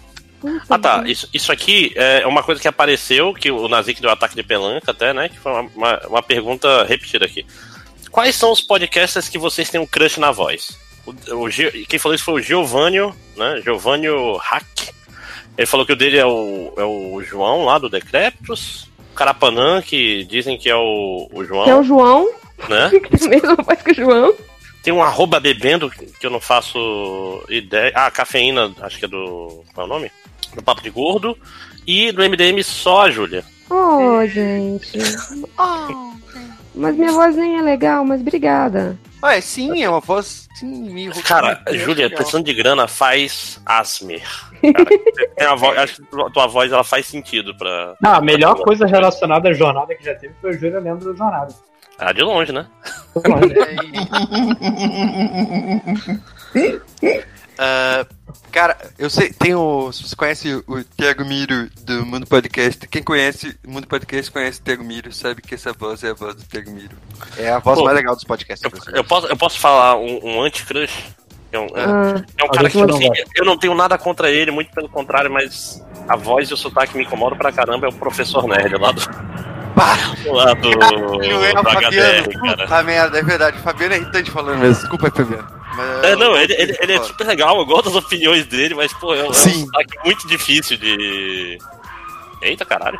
Ah 0.70 0.78
tá, 0.78 1.02
isso, 1.06 1.28
isso 1.34 1.50
aqui 1.50 1.92
é 1.96 2.24
uma 2.26 2.44
coisa 2.44 2.60
que 2.60 2.68
apareceu, 2.68 3.34
que 3.34 3.50
o 3.50 3.66
Nazik 3.66 4.00
deu 4.00 4.10
ataque 4.10 4.36
de 4.36 4.42
pelanca 4.44 4.92
até, 4.92 5.12
né? 5.12 5.28
Que 5.28 5.38
foi 5.38 5.50
uma, 5.50 5.62
uma, 5.74 6.06
uma 6.06 6.22
pergunta 6.22 6.84
repetida 6.84 7.24
aqui. 7.24 7.44
Quais 8.10 8.36
são 8.36 8.52
os 8.52 8.60
podcasters 8.60 9.28
que 9.28 9.36
vocês 9.38 9.68
têm 9.68 9.80
um 9.80 9.86
crush 9.86 10.18
na 10.18 10.30
voz? 10.30 10.78
O, 11.28 11.48
quem 11.86 11.98
falou 11.98 12.14
isso 12.14 12.24
foi 12.24 12.34
o 12.34 12.42
Giovanni, 12.42 12.98
né? 13.36 13.60
Giovanni 13.64 14.06
Hack. 14.40 14.90
Ele 15.56 15.66
falou 15.66 15.84
que 15.84 15.92
o 15.92 15.96
dele 15.96 16.18
é 16.18 16.26
o, 16.26 16.72
é 16.76 16.84
o 16.84 17.22
João 17.22 17.64
lá 17.64 17.78
do 17.78 17.88
Decreptus. 17.88 18.88
O 19.12 19.14
Carapanã, 19.14 19.82
que 19.82 20.24
dizem 20.24 20.56
que 20.56 20.70
é 20.70 20.76
o, 20.76 21.28
o 21.32 21.44
João, 21.44 21.64
Que 21.64 21.70
é 21.70 21.76
o 21.76 21.82
João, 21.82 22.30
né? 22.68 22.90
que 23.00 23.18
tem 23.18 23.26
a 23.26 23.30
mesma 23.30 23.56
voz 23.56 23.82
que 23.82 23.90
o 23.90 23.94
João. 23.94 24.34
Tem 24.82 24.92
um 24.92 25.02
arroba 25.02 25.40
bebendo 25.40 25.90
que 25.90 26.24
eu 26.24 26.30
não 26.30 26.40
faço 26.40 27.44
ideia. 27.48 27.92
Ah, 27.94 28.10
cafeína, 28.10 28.72
acho 28.80 28.98
que 28.98 29.04
é 29.04 29.08
do. 29.08 29.64
Qual 29.74 29.86
é 29.86 29.90
o 29.90 29.92
nome? 29.92 30.12
Do 30.54 30.62
Papo 30.62 30.80
de 30.80 30.90
Gordo. 30.90 31.36
E 31.86 32.12
do 32.12 32.22
MDM 32.22 32.62
só 32.62 33.06
a 33.06 33.10
Júlia. 33.10 33.44
Oh, 33.70 34.24
gente. 34.26 34.98
Mas 36.74 36.96
minha 36.96 37.12
voz 37.12 37.34
nem 37.34 37.58
é 37.58 37.62
legal, 37.62 38.04
mas 38.04 38.20
obrigada. 38.20 38.96
Ué, 39.22 39.40
sim, 39.40 39.82
é 39.82 39.88
uma 39.90 40.00
voz. 40.00 40.48
Sim, 40.54 41.10
Cara, 41.24 41.60
Júlia, 41.72 42.08
precisando 42.08 42.44
de 42.44 42.54
grana, 42.54 42.86
faz 42.88 43.60
Asmer. 43.66 44.22
Cara, 45.36 45.54
voz, 45.56 45.78
acho 45.78 45.96
que 45.96 46.02
tua- 46.08 46.30
tua 46.30 46.46
voz 46.46 46.72
ela 46.72 46.84
faz 46.84 47.06
sentido 47.06 47.54
pra. 47.56 47.94
Não, 48.00 48.14
a 48.14 48.20
melhor 48.20 48.54
coisa 48.62 48.86
relacionada 48.86 49.48
à 49.48 49.52
jornada 49.52 49.94
que 49.94 50.04
já 50.04 50.14
teve 50.14 50.34
foi 50.40 50.50
o 50.50 50.58
Júlio 50.58 50.80
lendo 50.80 51.12
da 51.12 51.16
jornada. 51.16 51.54
Ah, 51.98 52.12
de 52.12 52.22
longe, 52.22 52.52
né? 52.52 52.66
Ah, 57.60 58.06
cara, 58.50 58.76
eu 58.98 59.08
sei, 59.10 59.32
tem 59.32 59.54
o. 59.54 59.90
Se 59.92 60.02
você 60.08 60.16
conhece 60.16 60.62
o 60.66 60.82
Thiago 60.96 61.24
Miro 61.24 61.68
do 61.82 62.04
Mundo 62.06 62.26
Podcast, 62.26 62.86
quem 62.88 63.02
conhece 63.02 63.56
o 63.66 63.70
Mundo 63.70 63.86
Podcast 63.86 64.30
conhece 64.30 64.60
o 64.60 64.62
Thiago 64.62 64.84
Miro, 64.84 65.12
sabe 65.12 65.42
que 65.42 65.54
essa 65.54 65.72
voz 65.72 66.02
é 66.04 66.10
a 66.10 66.14
voz 66.14 66.34
do 66.34 66.42
Thiago 66.44 66.70
Miro. 66.70 66.96
É 67.36 67.50
a 67.50 67.58
voz 67.58 67.78
Pô, 67.78 67.84
mais 67.84 67.96
legal 67.96 68.14
dos 68.14 68.24
podcasts. 68.24 68.70
Eu, 68.88 68.94
eu 68.96 69.04
posso, 69.04 69.26
eu 69.26 69.36
posso 69.36 69.58
falar 69.58 69.96
um, 69.96 70.20
um 70.24 70.42
anti-crush? 70.42 71.04
É 71.50 71.58
um, 71.58 71.64
é- 71.66 71.84
Ah, 71.84 72.24
é 72.36 72.44
um 72.44 72.48
cara 72.48 72.68
que, 72.70 72.78
gente 72.78 72.86
tipo 72.86 72.86
não 72.86 72.96
assim, 72.96 73.22
eu 73.34 73.44
não 73.44 73.58
tenho 73.58 73.74
nada 73.74 73.96
contra 73.96 74.30
ele, 74.30 74.50
muito 74.50 74.70
pelo 74.72 74.88
contrário, 74.88 75.30
mas 75.32 75.82
a 76.06 76.14
voz 76.16 76.50
e 76.50 76.54
o 76.54 76.56
sotaque 76.56 76.96
me 76.96 77.04
incomodam 77.04 77.38
pra 77.38 77.50
caramba. 77.52 77.86
É 77.86 77.90
o 77.90 77.92
professor 77.94 78.46
Nerd 78.46 78.74
lá 78.76 78.92
do. 78.92 79.00
lá 80.30 80.54
do. 80.54 81.22
Ele 81.22 81.34
é 81.34 81.60
o 81.60 81.64
Fabiano. 81.64 82.22
HDR, 82.22 82.38
cara. 82.40 82.56
Puta 82.66 82.82
merda, 82.82 83.18
é 83.18 83.22
verdade. 83.22 83.56
O 83.58 83.60
Fabiano 83.62 83.94
é 83.94 83.96
irritante 83.98 84.30
falando 84.30 84.58
mesmo. 84.58 84.74
Desculpa 84.82 85.06
aí, 85.06 85.10
Fabiano. 85.12 85.57
Mas, 85.78 86.04
É, 86.04 86.16
não, 86.16 86.36
ele, 86.36 86.52
ele, 86.54 86.76
ele 86.80 86.92
é 86.94 87.02
super 87.02 87.26
legal, 87.26 87.58
eu 87.58 87.64
gosto 87.66 87.84
das 87.84 87.94
opiniões 87.96 88.44
dele, 88.46 88.74
mas, 88.74 88.92
pô, 88.94 89.14
é 89.14 89.22
um, 89.22 89.30
é 89.32 90.04
muito 90.04 90.26
difícil 90.26 90.76
de. 90.76 91.58
Eita, 92.42 92.64
caralho. 92.64 92.98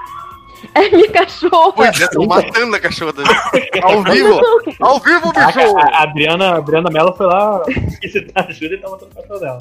é 0.75 0.89
minha 0.91 1.11
cachorra. 1.11 1.73
Pois 1.73 2.01
é, 2.01 2.09
tô 2.09 2.27
matando 2.27 2.75
a 2.77 2.81
cachorra 2.81 3.13
dele. 3.13 3.29
Ao 3.83 4.03
vivo! 4.03 4.41
Ao 4.81 4.99
vivo, 5.01 5.33
A, 5.37 5.47
bicho! 5.47 5.77
a, 5.79 5.83
a 5.99 6.03
Adriana, 6.05 6.51
a 6.53 6.57
Adriana 6.57 6.91
Mello 6.91 7.13
foi 7.17 7.27
lá 7.27 7.63
visitar 8.03 8.47
a 8.49 8.53
Júlia 8.53 8.75
e 8.77 8.79
tá 8.79 8.89
matando 8.89 9.11
o 9.13 9.23
cachorro 9.23 9.41
dela. 9.41 9.59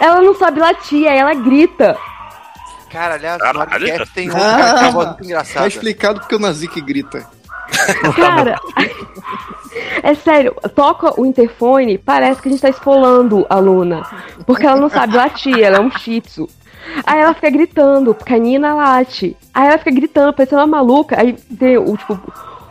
Ela 0.00 0.20
não 0.22 0.34
sabe 0.36 0.60
latir, 0.60 1.08
aí 1.08 1.18
ela 1.18 1.34
grita. 1.34 1.96
Cara, 2.90 3.14
aliás, 3.14 3.40
o 3.40 3.52
podcast 3.66 4.14
tem 4.14 4.28
um 4.30 4.32
cara 4.34 4.74
que 4.86 4.90
voz 4.92 5.06
muito 5.06 5.18
Tá 5.18 5.24
engraçada. 5.24 5.66
explicado 5.68 6.20
porque 6.20 6.34
o 6.34 6.38
Nazik 6.38 6.80
grita. 6.80 7.26
Cara, 8.16 8.54
é 10.02 10.14
sério, 10.14 10.54
toca 10.74 11.20
o 11.20 11.24
interfone, 11.24 11.96
parece 11.96 12.42
que 12.42 12.48
a 12.48 12.50
gente 12.50 12.60
tá 12.60 12.68
esfolando 12.68 13.46
a 13.48 13.58
Luna. 13.58 14.02
Porque 14.46 14.66
ela 14.66 14.80
não 14.80 14.88
sabe 14.88 15.16
latir, 15.16 15.58
ela 15.60 15.76
é 15.76 15.80
um 15.80 15.90
shih. 15.90 16.22
Aí 17.06 17.20
ela 17.20 17.32
fica 17.34 17.50
gritando, 17.50 18.14
porque 18.14 18.34
a 18.34 18.38
Nina 18.38 18.74
late. 18.74 19.36
Aí 19.54 19.68
ela 19.68 19.78
fica 19.78 19.92
gritando, 19.92 20.32
parecendo 20.32 20.60
uma 20.60 20.66
maluca. 20.66 21.20
Aí 21.20 21.34
tem 21.34 21.78
o, 21.78 21.96
tipo, 21.96 22.18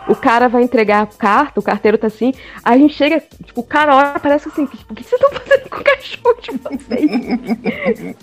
o 0.08 0.16
cara 0.16 0.50
vai 0.50 0.64
entregar 0.64 1.04
a 1.04 1.06
carta, 1.06 1.60
o 1.60 1.64
carteiro 1.64 1.98
tá 1.98 2.08
assim. 2.08 2.34
Aí 2.64 2.76
a 2.76 2.78
gente 2.78 2.94
chega, 2.94 3.24
tipo, 3.46 3.62
o 3.62 3.64
cara 3.64 3.96
olha, 3.96 4.20
parece 4.20 4.50
assim, 4.50 4.66
tipo, 4.66 4.92
o 4.92 4.96
que 4.96 5.04
vocês 5.04 5.22
estão 5.22 5.40
fazendo 5.40 5.70
com 5.70 5.78
o 5.78 5.84
cachorro 5.84 6.36
de 6.42 6.52
vocês? 6.58 8.16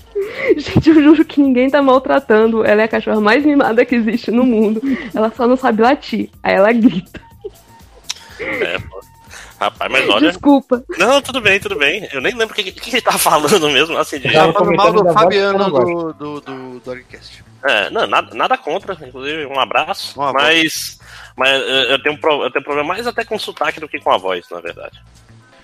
gente, 0.64 0.90
eu 0.90 1.02
juro 1.02 1.24
que 1.24 1.40
ninguém 1.40 1.70
tá 1.70 1.80
maltratando. 1.80 2.64
Ela 2.64 2.82
é 2.82 2.84
a 2.84 2.88
cachorra 2.88 3.20
mais 3.20 3.44
mimada 3.44 3.84
que 3.86 3.94
existe 3.94 4.30
no 4.30 4.44
mundo. 4.44 4.82
Ela 5.14 5.30
só 5.30 5.46
não 5.46 5.56
sabe 5.56 5.80
latir. 5.80 6.28
Aí 6.42 6.54
ela 6.54 6.72
grita. 6.72 7.27
É, 8.64 8.78
pô. 8.78 9.00
Rapaz, 9.60 9.90
mas 9.90 10.08
olha. 10.08 10.28
Desculpa. 10.28 10.84
Não, 10.96 11.20
tudo 11.20 11.40
bem, 11.40 11.58
tudo 11.60 11.76
bem. 11.76 12.08
Eu 12.12 12.20
nem 12.20 12.34
lembro 12.34 12.54
o 12.54 12.56
que, 12.56 12.70
que 12.72 12.90
ele 12.90 13.00
tava 13.02 13.18
falando 13.18 13.68
mesmo, 13.70 13.96
assim, 13.98 14.18
de. 14.18 14.32
Tava 14.32 14.52
falando 14.52 14.76
mal 14.76 14.92
do 14.92 15.12
Fabiano 15.12 15.70
do, 15.70 16.12
do, 16.12 16.40
do, 16.40 16.80
do. 16.80 16.98
É, 17.64 17.90
não, 17.90 18.06
nada, 18.06 18.34
nada 18.34 18.56
contra, 18.56 18.94
inclusive, 19.06 19.46
um 19.46 19.58
abraço. 19.58 20.18
Um 20.18 20.22
abraço. 20.24 20.46
Mas. 20.46 20.98
Mas 21.36 21.50
eh, 21.50 21.94
eu 21.94 22.02
tenho, 22.02 22.16
um 22.16 22.42
eu 22.42 22.50
tenho 22.50 22.64
problema 22.64 22.88
mais 22.88 23.06
até 23.06 23.24
com 23.24 23.36
o 23.36 23.40
sotaque 23.40 23.78
do 23.78 23.88
que 23.88 24.00
com 24.00 24.10
a 24.12 24.16
voz, 24.16 24.44
na 24.50 24.60
verdade. 24.60 25.00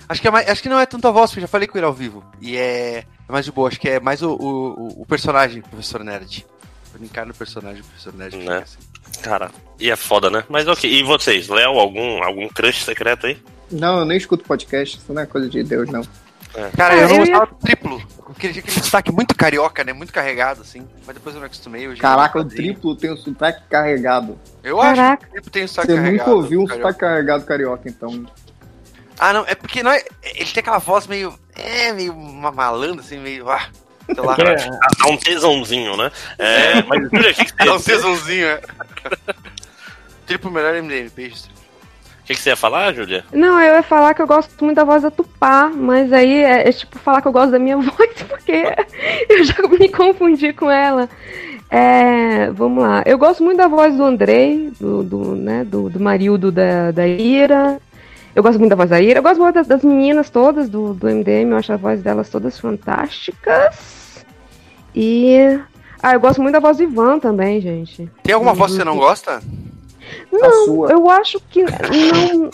Acho 0.09 0.20
que, 0.20 0.28
é 0.28 0.31
mais- 0.31 0.49
acho 0.49 0.62
que 0.62 0.69
não 0.69 0.78
é 0.78 0.86
tanto 0.86 1.09
a 1.09 1.11
voz, 1.11 1.31
porque 1.31 1.41
eu 1.41 1.43
já 1.43 1.49
falei 1.49 1.67
com 1.67 1.78
ele 1.78 1.86
ao 1.86 1.93
vivo. 1.93 2.25
E 2.41 2.57
é, 2.57 2.99
é 2.99 3.33
mais 3.33 3.44
de 3.44 3.51
boa, 3.53 3.69
acho 3.69 3.81
que 3.81 3.89
é 3.89 3.99
mais 3.99 4.23
o, 4.23 4.33
o, 4.35 5.03
o 5.03 5.07
personagem, 5.07 5.62
professor 5.62 6.05
Nerd. 6.05 6.47
Brincar 6.93 7.27
no 7.27 7.35
personagem, 7.35 7.83
professor 7.83 8.15
Nerd. 8.15 8.36
Né? 8.36 8.43
fica 8.43 8.59
assim. 8.59 8.78
Cara, 9.23 9.51
e 9.78 9.91
é 9.91 9.97
foda, 9.97 10.31
né? 10.31 10.44
Mas 10.49 10.67
ok, 10.69 10.91
e 10.91 11.03
vocês? 11.03 11.49
Léo, 11.49 11.78
algum, 11.78 12.23
algum 12.23 12.49
crush 12.49 12.83
secreto 12.85 13.27
aí? 13.27 13.36
Não, 13.70 13.99
eu 14.01 14.05
nem 14.05 14.17
escuto 14.19 14.44
podcast, 14.44 14.99
isso 14.99 15.12
não 15.12 15.23
é 15.23 15.27
coisa 15.27 15.49
de 15.49 15.62
Deus, 15.62 15.89
não. 15.91 16.03
Cara, 16.77 16.94
Ah, 16.94 16.97
eu 16.99 17.09
não 17.09 17.15
eu 17.17 17.20
gostava 17.20 17.47
do 17.47 17.55
triplo. 17.57 18.03
Porque 18.25 18.47
ele 18.47 18.53
tinha 18.55 18.65
aquele 18.65 18.81
sotaque 18.85 19.11
muito 19.12 19.35
carioca, 19.35 19.83
né? 19.83 19.93
Muito 19.93 20.12
carregado, 20.12 20.61
assim. 20.61 20.86
Mas 21.05 21.15
depois 21.17 21.35
eu 21.35 21.41
me 21.41 21.47
acostumei. 21.49 21.89
Hoje 21.89 22.01
Caraca, 22.01 22.39
o 22.39 22.44
triplo 22.44 22.94
tem 22.94 23.12
um 23.12 23.17
sotaque 23.17 23.62
carregado. 23.69 24.39
Eu 24.62 24.81
acho 24.81 24.94
Caraca. 24.94 25.23
que 25.27 25.27
o 25.27 25.33
triplo 25.33 25.51
tem 25.51 25.65
um 25.65 25.69
sotaque 25.69 25.89
Você 25.89 25.94
carregado. 25.97 26.19
nunca 26.19 26.31
ouviu 26.31 26.61
um 26.61 26.65
carioca. 26.67 26.86
sotaque 26.93 27.01
carregado 27.01 27.44
carioca, 27.44 27.89
então. 27.89 28.25
Ah, 29.19 29.33
não, 29.33 29.44
é 29.47 29.55
porque 29.57 29.83
não 29.83 29.91
é, 29.91 30.05
ele 30.23 30.51
tem 30.51 30.61
aquela 30.61 30.78
voz 30.78 31.07
meio. 31.09 31.35
É, 31.57 31.93
meio 31.93 32.12
uma 32.15 32.53
malandra, 32.53 33.01
assim, 33.01 33.19
meio. 33.19 33.49
Ah, 33.51 33.67
sei 34.07 34.23
lá. 34.25 34.35
Porque, 34.36 34.55
Dá 34.55 34.78
dá 34.99 35.07
um 35.11 35.17
tesãozinho, 35.17 35.97
né? 35.97 36.11
É, 36.39 36.83
mas 36.85 37.03
o 37.05 37.17
É 37.67 37.73
um 37.73 37.78
você- 37.78 37.94
sesãozinho, 37.97 38.47
é. 38.47 38.61
Triplo 40.27 40.51
melhor 40.51 40.75
MDM, 40.83 41.11
beijos. 41.15 41.44
o 41.44 42.25
que 42.25 42.35
que 42.35 42.41
você 42.41 42.51
ia 42.51 42.57
falar, 42.57 42.94
Júlia? 42.94 43.25
Não, 43.33 43.61
eu 43.61 43.75
ia 43.75 43.83
falar 43.83 44.15
que 44.15 44.23
eu 44.23 44.27
gosto 44.27 44.65
muito 44.65 44.77
da 44.77 44.85
voz 44.85 45.03
da 45.03 45.11
Tupá, 45.11 45.70
mas 45.75 46.12
aí 46.12 46.43
é, 46.43 46.69
é 46.69 46.73
tipo 46.73 46.99
falar 46.99 47.20
que 47.20 47.28
eu 47.28 47.33
gosto 47.33 47.51
da 47.51 47.59
minha 47.59 47.77
voz, 47.78 48.23
porque 48.28 48.75
eu 49.28 49.44
já 49.44 49.62
me 49.69 49.89
confundi 49.89 50.53
com 50.53 50.70
ela. 50.70 51.09
É, 51.70 52.51
vamos 52.53 52.85
lá. 52.85 53.03
Eu 53.05 53.19
gosto 53.19 53.43
muito 53.43 53.59
da 53.59 53.69
voz 53.69 53.97
do 53.97 54.05
Andrei, 54.05 54.73
do, 54.78 55.03
do, 55.03 55.35
né, 55.35 55.65
do, 55.65 55.91
do 55.91 56.01
Marildo 56.01 56.53
da, 56.53 56.91
da 56.91 57.07
Ira. 57.07 57.81
Eu 58.35 58.43
gosto 58.43 58.59
muito 58.59 58.70
da 58.70 58.77
voz 58.77 58.91
da 58.91 59.01
Ira. 59.01 59.19
Eu 59.19 59.23
gosto 59.23 59.41
muito 59.41 59.55
das, 59.55 59.67
das 59.67 59.83
meninas 59.83 60.31
todas 60.31 60.69
do, 60.69 60.94
do 60.94 61.07
MDM, 61.09 61.51
eu 61.51 61.57
acho 61.57 61.73
a 61.73 61.77
voz 61.77 62.03
delas 62.03 62.28
todas 62.28 62.59
fantásticas. 62.59 64.25
E. 64.94 65.59
Ah, 66.03 66.15
eu 66.15 66.20
gosto 66.20 66.41
muito 66.43 66.53
da 66.53 66.61
voz 66.61 66.77
do 66.77 66.83
Ivan 66.83 67.19
também, 67.19 67.61
gente. 67.61 68.11
Tem 68.23 68.35
alguma 68.35 68.55
voz 68.55 68.73
que 68.73 68.78
você 68.78 68.85
não 68.85 68.97
gosta? 68.97 69.43
Não, 70.33 70.65
sua. 70.65 70.91
eu 70.91 71.09
acho 71.10 71.41
que 71.51 71.62
não. 71.62 72.51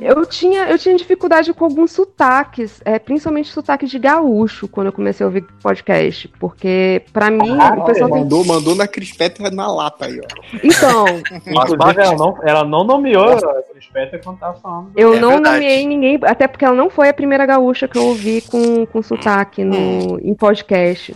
Eu 0.00 0.24
tinha, 0.26 0.68
eu 0.70 0.78
tinha 0.78 0.96
dificuldade 0.96 1.52
com 1.52 1.64
alguns 1.64 1.92
sotaques, 1.92 2.80
é, 2.84 2.98
principalmente 2.98 3.50
sotaques 3.50 3.90
de 3.90 3.98
gaúcho, 3.98 4.68
quando 4.68 4.88
eu 4.88 4.92
comecei 4.92 5.24
a 5.24 5.28
ouvir 5.28 5.42
podcast. 5.62 6.28
Porque, 6.38 7.02
pra 7.12 7.30
mim, 7.30 7.50
o 7.78 7.84
pessoal 7.84 8.10
tem. 8.10 8.20
Mandou, 8.22 8.44
mandou 8.44 8.74
na 8.74 8.86
crispeta 8.86 9.48
na 9.50 9.70
lata 9.72 10.06
aí, 10.06 10.20
ó. 10.20 10.58
Então, 10.62 11.04
Inclusive, 11.46 12.00
ela 12.00 12.16
não, 12.16 12.38
ela 12.42 12.64
não 12.64 12.84
nomeou 12.84 13.24
a 13.24 13.62
Chris 13.72 13.86
Petter 13.92 14.20
quando 14.22 14.38
tava 14.38 14.54
falando. 14.58 14.90
eu 14.96 15.14
É 15.14 15.20
não 15.20 15.30
verdade. 15.34 15.54
nomeei 15.56 15.86
ninguém, 15.86 16.18
até 16.22 16.46
porque 16.46 16.64
ela 16.64 16.74
não 16.74 16.88
foi 16.90 17.08
a 17.08 17.14
primeira 17.14 17.44
gaúcha 17.46 17.86
que 17.88 17.98
eu 17.98 18.04
ouvi 18.06 18.40
com, 18.42 18.86
com 18.86 19.02
sotaque 19.02 19.64
no, 19.64 20.18
em 20.20 20.34
podcast. 20.34 21.14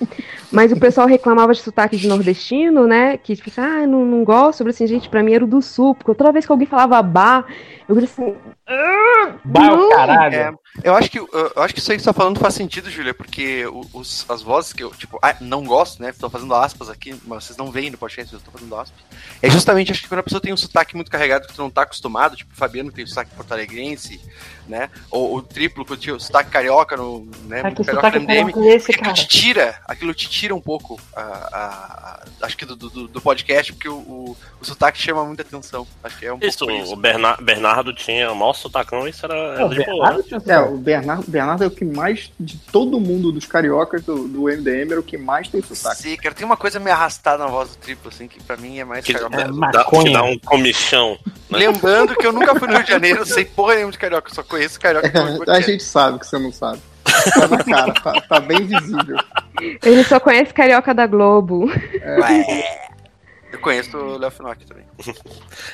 Mas 0.52 0.72
o 0.72 0.76
pessoal 0.78 1.06
reclamava 1.06 1.52
de 1.52 1.60
sotaque 1.60 1.96
de 1.96 2.08
nordestino, 2.08 2.86
né? 2.86 3.16
Que 3.16 3.36
fica, 3.36 3.62
ah, 3.62 3.86
não, 3.86 4.04
não 4.04 4.24
gosto. 4.24 4.60
Eu 4.60 4.64
falei 4.64 4.70
assim, 4.74 4.86
gente, 4.86 5.08
pra 5.08 5.22
mim 5.22 5.32
era 5.32 5.44
o 5.44 5.48
do 5.48 5.62
sul, 5.62 5.79
porque 5.94 6.14
toda 6.14 6.32
vez 6.32 6.46
que 6.46 6.52
alguém 6.52 6.66
falava 6.66 7.02
bar, 7.02 7.44
eu 7.88 7.94
falei 7.94 8.04
assim, 8.04 8.36
Vai 9.44 9.66
Não. 9.66 9.88
o 9.88 9.90
caralho. 9.90 10.34
É, 10.36 10.52
eu 10.84 10.94
acho 10.94 11.10
que 11.10 11.18
eu 11.18 11.52
acho 11.56 11.74
que 11.74 11.80
isso 11.80 11.90
aí 11.90 11.96
que 11.98 12.02
você 12.04 12.08
tá 12.10 12.12
falando 12.14 12.38
faz 12.38 12.54
sentido, 12.54 12.88
Júlia, 12.88 13.12
porque 13.12 13.64
os, 13.92 14.24
as 14.28 14.42
vozes 14.42 14.72
que 14.72 14.84
eu, 14.84 14.90
tipo, 14.92 15.18
ah, 15.20 15.34
não 15.40 15.64
gosto, 15.64 16.00
né? 16.00 16.12
Tô 16.12 16.30
fazendo 16.30 16.54
aspas 16.54 16.88
aqui, 16.88 17.14
mas 17.26 17.44
vocês 17.44 17.56
não 17.56 17.70
veem 17.70 17.90
no 17.90 17.98
podcast, 17.98 18.32
eu 18.32 18.40
tô 18.40 18.50
fazendo 18.52 18.76
aspas. 18.76 19.00
É 19.42 19.50
justamente, 19.50 19.90
acho 19.90 20.02
que 20.02 20.08
quando 20.08 20.20
a 20.20 20.22
pessoa 20.22 20.40
tem 20.40 20.52
um 20.52 20.56
sotaque 20.56 20.94
muito 20.94 21.10
carregado 21.10 21.48
que 21.48 21.52
tu 21.54 21.60
não 21.60 21.68
tá 21.70 21.82
acostumado, 21.82 22.36
tipo 22.36 22.52
o 22.52 22.56
Fabiano 22.56 22.92
tem 22.92 23.04
o 23.04 23.08
sotaque 23.08 23.34
porto-alegrense, 23.34 24.20
né? 24.68 24.88
Ou 25.10 25.34
o 25.36 25.42
triplo 25.42 25.84
que 25.84 25.96
tinha 25.96 26.14
o 26.14 26.20
sotaque 26.20 26.50
carioca 26.50 26.96
no, 26.96 27.28
né? 27.46 27.62
Ah, 27.64 27.70
que 27.72 27.82
carioca 27.84 28.06
sotaque 28.06 28.18
no 28.20 28.24
MDM. 28.24 28.68
é 28.68 28.76
esse, 28.76 28.90
aquilo 28.92 29.04
cara? 29.04 29.14
te 29.16 29.26
tira, 29.26 29.80
aquilo 29.86 30.14
te 30.14 30.28
tira 30.30 30.54
um 30.54 30.60
pouco, 30.60 31.00
a, 31.16 31.20
a- 31.20 32.20
a- 32.40 32.46
acho 32.46 32.56
que 32.56 32.64
do, 32.64 32.76
do, 32.76 33.08
do 33.08 33.20
podcast, 33.20 33.72
porque 33.72 33.88
o, 33.88 33.94
o, 33.96 34.36
o 34.60 34.64
sotaque 34.64 34.98
chama 35.00 35.24
muita 35.24 35.42
atenção. 35.42 35.59
Acho 36.02 36.18
que 36.18 36.26
é 36.26 36.32
um 36.32 36.38
Isso, 36.42 36.58
pouco 36.58 36.72
o 36.72 36.76
isso. 36.76 36.96
Bernar- 36.96 37.42
Bernardo 37.42 37.92
tinha 37.92 38.30
o 38.32 38.34
maior 38.36 38.52
sotacão, 38.54 39.06
isso 39.06 39.24
era, 39.26 39.34
era 39.34 39.60
Não, 39.60 39.68
de 39.68 39.76
boa. 39.84 39.86
Bernardo 39.86 40.18
né? 40.18 40.24
tinha 40.40 40.54
É, 40.54 40.60
o 40.60 40.76
Bernardo, 40.76 41.24
Bernardo 41.30 41.64
é 41.64 41.66
o 41.66 41.70
que 41.70 41.84
mais, 41.84 42.30
de 42.38 42.56
todo 42.72 42.98
mundo 43.00 43.30
dos 43.32 43.46
cariocas 43.46 44.02
do, 44.02 44.26
do 44.28 44.42
MDM, 44.44 44.90
era 44.92 45.00
o 45.00 45.02
que 45.02 45.16
mais 45.18 45.48
tem 45.48 45.62
sotaque. 45.62 46.02
Sim, 46.02 46.16
cara, 46.16 46.34
tem 46.34 46.44
uma 46.46 46.56
coisa 46.56 46.78
meio 46.80 46.94
arrastada 46.96 47.44
na 47.44 47.50
voz 47.50 47.70
do 47.70 47.76
triplo, 47.76 48.08
assim, 48.08 48.26
que 48.28 48.42
pra 48.42 48.56
mim 48.56 48.78
é 48.78 48.84
mais 48.84 49.04
Que 49.04 49.12
carioca. 49.12 49.36
dá, 49.36 49.84
que 49.84 50.12
dá 50.12 50.22
um 50.22 50.38
comichão. 50.38 51.18
né? 51.50 51.58
Lembrando 51.58 52.14
que 52.16 52.26
eu 52.26 52.32
nunca 52.32 52.54
fui 52.54 52.68
no 52.68 52.74
Rio 52.74 52.84
de 52.84 52.90
Janeiro, 52.90 53.26
sei 53.26 53.44
porra 53.44 53.74
nenhuma 53.74 53.92
de 53.92 53.98
carioca, 53.98 54.32
só 54.34 54.42
conheço 54.42 54.78
carioca 54.80 55.08
que 55.08 55.18
não 55.18 55.42
A 55.54 55.60
gente 55.60 55.82
sabe 55.82 56.18
que 56.18 56.26
você 56.26 56.38
não 56.38 56.52
sabe. 56.52 56.78
Tá 57.34 57.48
na 57.48 57.64
cara, 57.64 57.92
tá, 57.94 58.12
tá 58.28 58.40
bem 58.40 58.64
visível. 58.64 59.16
ele 59.84 60.04
só 60.04 60.20
conhece 60.20 60.54
Carioca 60.54 60.94
da 60.94 61.06
Globo. 61.06 61.68
Eu 63.52 63.58
conheço 63.58 63.96
o 63.96 64.18
Léo 64.18 64.30
Finock 64.30 64.64
também. 64.66 64.84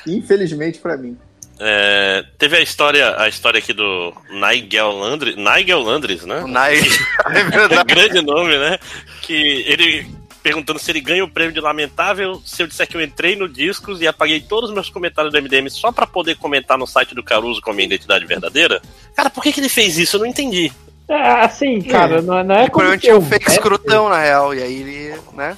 Infelizmente 0.07 0.79
pra 0.79 0.97
mim. 0.97 1.17
É, 1.59 2.23
teve 2.37 2.55
a 2.55 2.61
história, 2.61 3.19
a 3.19 3.27
história 3.27 3.57
aqui 3.57 3.73
do 3.73 4.13
Nigel 4.29 4.91
Landry, 4.91 5.35
Nigel 5.35 5.81
Landris, 5.81 6.23
né? 6.23 6.41
O 6.43 6.47
Nai. 6.47 6.77
é 7.25 7.43
verdade. 7.43 7.93
grande 7.93 8.21
nome, 8.21 8.57
né? 8.57 8.77
Que 9.21 9.63
ele 9.67 10.07
perguntando 10.43 10.79
se 10.79 10.89
ele 10.91 11.01
ganha 11.01 11.25
o 11.25 11.29
prêmio 11.29 11.51
de 11.51 11.59
lamentável 11.59 12.41
se 12.45 12.63
eu 12.63 12.67
disser 12.67 12.87
que 12.87 12.95
eu 12.95 13.01
entrei 13.01 13.35
no 13.35 13.49
Discos 13.49 13.99
e 13.99 14.07
apaguei 14.07 14.39
todos 14.39 14.69
os 14.69 14.73
meus 14.73 14.89
comentários 14.89 15.33
do 15.33 15.41
MDM 15.41 15.69
só 15.69 15.91
pra 15.91 16.07
poder 16.07 16.37
comentar 16.37 16.77
no 16.77 16.87
site 16.87 17.13
do 17.13 17.21
Caruso 17.21 17.59
com 17.59 17.71
a 17.71 17.73
minha 17.73 17.85
identidade 17.85 18.25
verdadeira. 18.25 18.81
Cara, 19.13 19.29
por 19.29 19.43
que, 19.43 19.51
que 19.51 19.59
ele 19.59 19.67
fez 19.67 19.97
isso? 19.97 20.15
Eu 20.15 20.21
não 20.21 20.27
entendi. 20.27 20.71
É, 21.09 21.31
assim, 21.41 21.81
cara, 21.81 22.21
não, 22.21 22.43
não 22.43 22.55
é 22.55 22.63
Ele 22.63 22.69
como 22.69 22.85
é 22.85 22.99
eu 23.01 23.17
um 23.17 23.21
fake 23.21 23.49
escrotão, 23.49 24.09
na 24.09 24.19
real, 24.19 24.53
e 24.53 24.61
aí 24.61 24.81
ele, 24.81 25.21
né? 25.33 25.57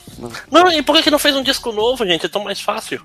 Não, 0.51 0.71
e 0.71 0.83
por 0.83 0.95
que, 0.95 1.03
que 1.03 1.11
não 1.11 1.17
fez 1.17 1.35
um 1.35 1.41
disco 1.41 1.71
novo, 1.71 2.05
gente? 2.05 2.25
É 2.25 2.29
tão 2.29 2.43
mais 2.43 2.61
fácil. 2.61 3.01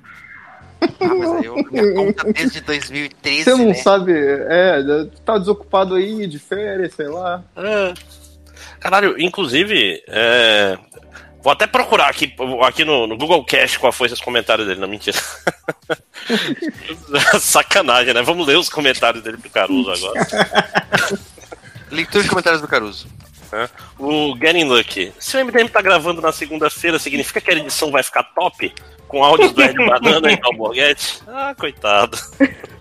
Ah, 0.82 1.14
mas 1.14 1.32
aí 1.32 1.44
eu, 1.46 1.54
minha 1.70 1.94
conta 1.94 2.32
desde 2.32 2.60
2013, 2.60 3.44
Você 3.44 3.50
não 3.50 3.66
né? 3.68 3.74
sabe, 3.74 4.12
é, 4.14 4.78
tá 5.24 5.38
desocupado 5.38 5.94
aí, 5.94 6.26
de 6.26 6.38
férias, 6.38 6.92
sei 6.94 7.08
lá. 7.08 7.42
É. 7.56 7.94
Caralho, 8.78 9.18
inclusive, 9.18 10.02
é, 10.06 10.76
vou 11.42 11.50
até 11.50 11.66
procurar 11.66 12.08
aqui, 12.10 12.34
aqui 12.62 12.84
no, 12.84 13.06
no 13.06 13.16
Google 13.16 13.42
Cash 13.46 13.78
qual 13.78 13.92
foi 13.92 14.08
os 14.08 14.20
comentários 14.20 14.66
dele, 14.66 14.80
não 14.80 14.88
mentira. 14.88 15.18
Sacanagem, 17.40 18.14
né? 18.14 18.22
Vamos 18.22 18.46
ler 18.46 18.56
os 18.56 18.68
comentários 18.68 19.22
dele 19.22 19.36
pro 19.36 19.50
Caruso 19.50 19.90
agora. 19.90 20.26
Leitura 21.94 22.22
de 22.24 22.28
comentários 22.28 22.60
do 22.60 22.68
Caruso. 22.68 23.06
né? 23.52 23.68
O 23.98 24.36
Getting 24.36 24.64
Lucky. 24.64 25.12
Se 25.18 25.36
o 25.36 25.44
MDM 25.44 25.68
tá 25.68 25.80
gravando 25.80 26.20
na 26.20 26.32
segunda-feira, 26.32 26.98
significa 26.98 27.40
que 27.40 27.50
a 27.50 27.54
edição 27.54 27.90
vai 27.90 28.02
ficar 28.02 28.22
top? 28.34 28.72
Com 29.06 29.22
áudios 29.22 29.52
do 29.52 29.62
Ed 29.62 29.74
Banana 29.76 30.32
e 30.32 30.38
Alborguete? 30.42 31.22
Ah, 31.28 31.54
coitado. 31.54 32.18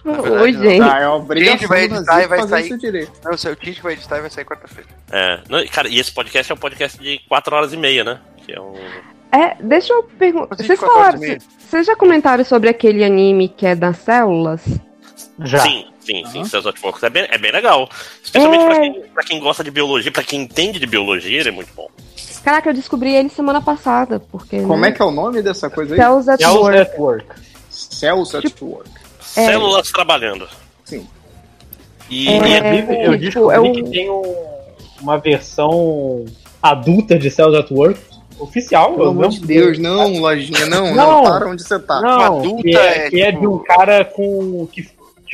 Oi, 0.05 0.53
gente. 0.53 0.79
Tá, 0.79 0.99
é 0.99 1.07
obrigação 1.07 1.67
vai 1.67 1.83
editar 1.83 2.23
e 2.23 2.27
vai 2.27 2.47
sair. 2.47 3.09
Não, 3.23 3.31
o 3.31 3.37
seu 3.37 3.55
Tite 3.55 3.81
vai 3.81 3.93
editar 3.93 4.17
e 4.17 4.21
vai 4.21 4.29
sair 4.29 4.45
quarta-feira. 4.45 4.89
É, 5.11 5.39
não, 5.49 5.65
cara, 5.67 5.87
e 5.87 5.99
esse 5.99 6.11
podcast 6.11 6.51
é 6.51 6.55
um 6.55 6.57
podcast 6.57 6.99
de 6.99 7.19
4 7.27 7.55
horas 7.55 7.73
e 7.73 7.77
meia, 7.77 8.03
né? 8.03 8.19
Que 8.37 8.53
é 8.53 8.59
um. 8.59 8.73
É, 9.31 9.55
deixa 9.61 9.93
eu 9.93 10.03
perguntar. 10.03 10.55
Vocês 10.55 10.67
24 10.67 10.99
horas 10.99 11.19
falaram. 11.19 11.39
Vocês 11.59 11.85
já 11.87 11.95
comentaram 11.95 12.43
sobre 12.45 12.69
aquele 12.69 13.03
anime 13.03 13.49
que 13.49 13.65
é 13.65 13.75
das 13.75 13.97
células? 13.97 14.61
Já. 15.39 15.59
Sim, 15.59 15.85
sim, 15.99 16.23
sim, 16.27 16.45
Cells 16.45 16.67
at 16.67 16.75
Work. 16.83 17.03
É 17.05 17.09
bem, 17.09 17.27
é 17.29 17.37
bem 17.37 17.51
legal. 17.51 17.89
Especialmente 18.23 18.61
É. 18.63 18.65
pra, 18.67 18.79
quem, 18.79 18.93
pra 19.13 19.23
quem 19.23 19.39
gosta 19.39 19.63
de 19.63 19.71
biologia, 19.71 20.11
pra 20.11 20.23
quem 20.23 20.41
entende 20.41 20.79
de 20.79 20.85
biologia, 20.85 21.39
ele 21.39 21.49
é 21.49 21.51
muito 21.51 21.73
bom. 21.75 21.89
Caraca, 22.43 22.69
eu 22.69 22.73
descobri 22.73 23.15
ele 23.15 23.29
semana 23.29 23.61
passada, 23.61 24.19
porque. 24.19 24.61
Como 24.61 24.77
né? 24.77 24.89
é 24.89 24.91
que 24.91 25.01
é 25.01 25.05
o 25.05 25.11
nome 25.11 25.41
dessa 25.41 25.69
coisa 25.69 25.95
aí? 25.95 25.99
Cells 25.99 26.29
at 26.29 26.39
Cells 26.39 26.57
Work. 26.59 26.77
at 26.77 26.99
Work. 26.99 27.25
Cells 27.69 28.35
at 28.37 28.61
Work. 28.61 28.89
É. 29.35 29.45
Células 29.47 29.91
trabalhando. 29.91 30.47
Sim. 30.85 31.07
E, 32.09 32.27
É. 32.27 32.75
e- 32.75 33.05
eu 33.05 33.11
tipo, 33.13 33.17
descobri 33.17 33.55
é 33.55 33.59
um- 33.59 33.73
que 33.73 33.83
tem 33.89 34.09
um- 34.11 34.45
uma 35.01 35.17
versão 35.17 36.25
adulta 36.61 37.17
de 37.17 37.31
Cells 37.31 37.57
at 37.57 37.71
Work 37.71 37.99
oficial. 38.39 38.91
Pelo 38.93 39.05
eu 39.05 39.09
amor 39.11 39.21
não- 39.23 39.29
de 39.29 39.39
Deus, 39.39 39.79
não, 39.79 40.19
lojinha, 40.19 40.65
não, 40.65 40.93
não, 40.93 41.23
Não. 41.23 41.23
para 41.23 41.47
onde 41.47 41.63
você 41.63 41.79
tá. 41.79 42.01
Não, 42.01 42.39
adulta 42.39 42.61
que 42.63 42.77
é, 42.77 42.97
é, 43.05 43.09
que 43.09 43.21
é 43.21 43.25
tipo- 43.27 43.39
de 43.41 43.47
um 43.47 43.57
cara 43.59 44.03
com. 44.05 44.67
Que, 44.71 44.87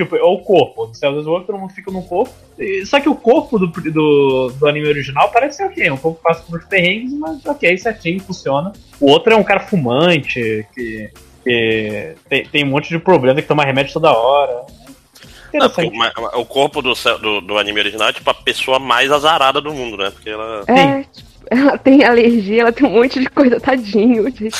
tipo, 0.03 0.15
é 0.15 0.23
o 0.23 0.37
corpo. 0.39 0.87
Do 0.87 0.95
Cells 0.95 1.19
at 1.19 1.25
Work, 1.25 1.47
todo 1.47 1.59
mundo 1.59 1.73
fica 1.73 1.91
num 1.91 2.01
corpo. 2.01 2.33
E- 2.57 2.85
Só 2.85 2.99
que 2.99 3.09
o 3.09 3.15
corpo 3.15 3.59
do, 3.59 3.67
do, 3.67 4.49
do 4.49 4.67
anime 4.67 4.87
original 4.87 5.29
parece 5.31 5.57
ser 5.57 5.65
ok. 5.65 5.91
Um 5.91 5.97
corpo 5.97 6.21
passa 6.23 6.43
por 6.43 6.57
uns 6.57 6.65
perrengues, 6.65 7.13
mas 7.13 7.45
ok, 7.45 7.77
certinho, 7.77 8.19
funciona. 8.21 8.73
O 8.99 9.09
outro 9.09 9.33
é 9.33 9.35
um 9.35 9.43
cara 9.43 9.59
fumante, 9.61 10.65
que, 10.73 11.11
que 11.43 12.15
tem, 12.27 12.45
tem 12.45 12.63
um 12.63 12.69
monte 12.69 12.89
de 12.89 12.99
problema, 12.99 13.41
que 13.41 13.47
toma 13.47 13.63
remédio 13.63 13.93
toda 13.93 14.11
hora. 14.11 14.65
Não, 15.53 15.67
o, 16.39 16.45
corpo 16.45 16.81
do, 16.81 16.93
do, 16.93 17.41
do 17.41 17.57
anime 17.57 17.79
original 17.79 18.09
é 18.09 18.13
tipo 18.13 18.29
a 18.29 18.35
pessoa 18.35 18.77
mais 18.77 19.11
azarada 19.11 19.59
do 19.59 19.73
mundo, 19.73 19.97
né? 19.97 20.11
Porque 20.11 20.29
ela. 20.29 20.63
É, 20.67 21.03
tipo, 21.03 21.29
ela 21.49 21.77
tem 21.77 22.03
alergia, 22.03 22.61
ela 22.61 22.71
tem 22.71 22.87
um 22.87 22.91
monte 22.91 23.19
de 23.19 23.27
coisa, 23.27 23.59
tadinho. 23.59 24.25
gente. 24.29 24.51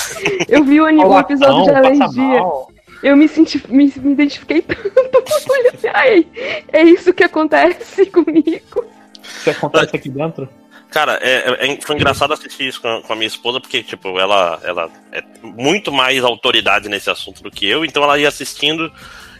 Eu 0.48 0.64
vi 0.64 0.82
o, 0.82 0.86
anime, 0.86 1.06
o 1.06 1.20
episódio 1.20 1.64
de 1.64 1.70
alergia. 1.70 2.42
Eu 3.02 3.16
me 3.16 3.28
senti, 3.28 3.62
me, 3.72 3.92
me 3.98 4.12
identifiquei 4.14 4.62
tanto. 4.64 5.24
Assim, 5.74 5.88
ai, 5.94 6.28
é 6.72 6.84
isso 6.84 7.14
que 7.14 7.24
acontece 7.24 8.06
comigo. 8.12 8.84
O 8.84 9.44
que 9.44 9.50
acontece 9.50 9.96
aqui 9.96 10.10
dentro? 10.10 10.50
Cara, 10.90 11.20
é, 11.22 11.72
é- 11.72 11.82
foi 11.82 11.96
engraçado 11.96 12.34
assistir 12.34 12.68
isso 12.68 12.82
com 12.82 12.88
a, 12.88 13.02
com 13.02 13.14
a 13.14 13.16
minha 13.16 13.28
esposa, 13.28 13.60
porque, 13.62 13.84
tipo, 13.84 14.20
ela, 14.20 14.60
ela 14.64 14.90
é 15.12 15.24
muito 15.44 15.92
mais 15.92 16.24
autoridade 16.24 16.90
nesse 16.90 17.10
assunto 17.10 17.44
do 17.44 17.52
que 17.52 17.68
eu, 17.68 17.86
então 17.86 18.04
ela 18.04 18.18
ia 18.18 18.28
assistindo 18.28 18.92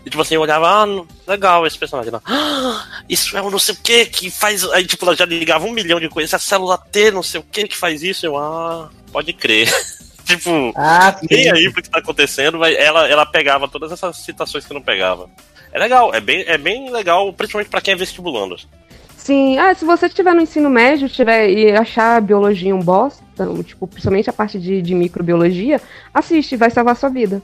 e, 0.06 0.10
tipo 0.10 0.22
assim, 0.22 0.36
eu 0.36 0.42
olhava, 0.42 0.68
ah, 0.68 1.06
legal 1.28 1.68
esse 1.68 1.78
personagem. 1.78 2.10
Ela, 2.10 2.22
ah, 2.26 3.02
isso 3.10 3.36
é 3.38 3.42
um 3.42 3.50
não 3.50 3.60
sei 3.60 3.76
o 3.76 3.78
que 3.78 4.06
que 4.06 4.32
faz. 4.32 4.64
Aí, 4.72 4.86
tipo, 4.86 5.06
ela 5.06 5.16
já 5.16 5.26
ligava 5.26 5.66
um 5.66 5.72
milhão 5.72 6.00
de 6.00 6.08
coisas, 6.08 6.34
essa 6.34 6.44
célula 6.44 6.78
T, 6.78 7.12
não 7.12 7.24
sei 7.24 7.40
o 7.40 7.44
que 7.44 7.68
que 7.68 7.76
faz 7.78 8.02
isso. 8.02 8.26
Eu, 8.26 8.38
ah, 8.38 8.90
pode 9.12 9.34
crer. 9.34 9.70
tipo, 10.38 10.74
Ah, 10.76 11.20
nem 11.30 11.52
aí 11.52 11.72
pro 11.72 11.82
que 11.82 11.90
tá 11.90 12.00
acontecendo, 12.00 12.58
mas 12.58 12.76
ela, 12.78 13.08
ela 13.08 13.26
pegava 13.26 13.68
todas 13.68 13.92
essas 13.92 14.18
citações 14.18 14.66
que 14.66 14.74
não 14.74 14.82
pegava. 14.82 15.30
É 15.72 15.80
legal, 15.80 16.14
é 16.14 16.20
bem, 16.20 16.44
é 16.48 16.58
bem 16.58 16.92
legal, 16.92 17.32
principalmente 17.34 17.70
pra 17.70 17.82
quem 17.82 17.94
é 17.94 17.98
vestibulando. 17.98 18.58
Sim, 19.18 19.60
ah, 19.60 19.76
se 19.76 19.86
você 19.86 20.08
estiver 20.08 20.34
no 20.34 20.42
ensino 20.42 20.70
médio 20.70 21.10
tiver, 21.10 21.50
e 21.50 21.72
achar 21.72 22.18
a 22.18 22.22
biologia 22.22 22.76
um 22.76 22.82
bosta, 22.82 23.24
tipo, 23.64 23.86
principalmente 23.86 24.30
a 24.30 24.34
parte 24.34 24.60
de, 24.60 24.82
de 24.82 24.96
microbiologia, 24.96 25.80
assiste, 26.14 26.56
vai 26.56 26.72
salvar 26.72 26.96
sua 26.96 27.10
vida. 27.10 27.42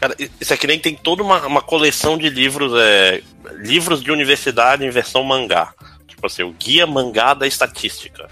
Cara, 0.00 0.14
isso 0.18 0.52
aqui 0.52 0.66
nem 0.66 0.78
tem 0.78 0.94
toda 0.94 1.22
uma, 1.22 1.46
uma 1.46 1.62
coleção 1.62 2.18
de 2.18 2.28
livros, 2.28 2.72
é, 2.76 3.22
livros 3.54 4.02
de 4.02 4.10
universidade 4.10 4.84
em 4.84 4.90
versão 4.90 5.24
mangá. 5.24 5.72
Tipo 6.06 6.26
assim, 6.26 6.42
o 6.42 6.52
Guia 6.52 6.86
Mangá 6.86 7.34
da 7.34 7.46
Estatística. 7.46 8.28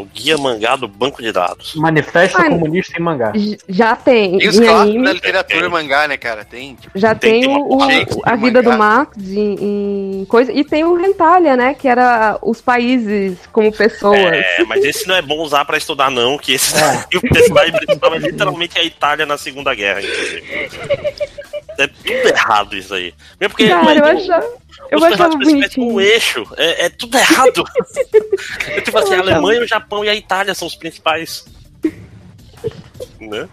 O 0.00 0.04
Guia 0.06 0.38
Mangá 0.38 0.76
do 0.76 0.88
Banco 0.88 1.22
de 1.22 1.30
Dados. 1.32 1.74
Manifesto 1.74 2.38
Ai, 2.40 2.48
Comunista 2.50 2.98
em 2.98 3.02
Mangá. 3.02 3.32
Já 3.68 3.94
tem, 3.96 4.38
Tem 4.38 4.48
os 4.48 4.58
em 4.58 4.64
clássicos 4.64 5.04
da 5.04 5.12
literatura 5.12 5.60
Tem. 5.60 5.68
mangá, 5.68 6.08
né, 6.08 6.16
cara? 6.16 6.44
Tem, 6.44 6.74
tipo, 6.74 6.98
já 6.98 7.14
tem- 7.14 7.42
tem, 7.42 7.42
tem 7.42 7.56
o, 7.56 7.78
a 8.24 8.36
vida 8.36 8.62
mangá. 8.62 8.72
do 8.72 8.78
Marx 8.78 9.16
em, 9.28 10.20
em 10.20 10.24
coisa, 10.26 10.52
e 10.52 10.64
tem 10.64 10.84
o 10.84 10.94
Rentalia, 10.96 11.56
né, 11.56 11.74
que 11.74 11.86
era 11.88 12.38
os 12.42 12.60
países 12.60 13.38
como 13.52 13.70
pessoas. 13.72 14.18
É, 14.18 14.64
mas 14.66 14.84
esse 14.84 15.06
não 15.06 15.14
é 15.16 15.22
bom 15.22 15.38
usar 15.38 15.64
pra 15.64 15.76
estudar, 15.76 16.10
não, 16.10 16.36
que 16.38 16.52
esse, 16.54 16.74
o 17.14 17.20
Testado 17.20 18.14
é 18.14 18.18
literalmente 18.30 18.78
a 18.78 18.84
Itália 18.84 19.26
na 19.26 19.36
Segunda 19.38 19.74
Guerra, 19.74 20.00
inclusive. 20.00 20.68
É 21.80 21.86
tudo 21.88 22.28
errado 22.28 22.76
isso 22.76 22.94
aí. 22.94 23.14
Mesmo 23.40 23.50
porque 23.56 23.68
Cara, 23.68 23.94
eu 23.98 24.04
achava, 24.04 24.46
eu 24.90 24.98
os 24.98 25.04
achava 25.04 25.36
bonitinho. 25.36 25.92
um 25.92 26.00
eixo. 26.00 26.46
É, 26.56 26.86
é 26.86 26.88
tudo 26.88 27.16
errado. 27.16 27.64
é 28.68 28.80
tipo 28.80 28.98
assim, 28.98 29.14
a 29.14 29.16
Eu 29.16 29.20
achava- 29.22 29.36
Alemanha, 29.36 29.62
o 29.62 29.66
Japão 29.66 30.04
e 30.04 30.08
a 30.08 30.14
Itália 30.14 30.54
são 30.54 30.66
os 30.68 30.74
principais. 30.74 31.44
Né? 33.20 33.48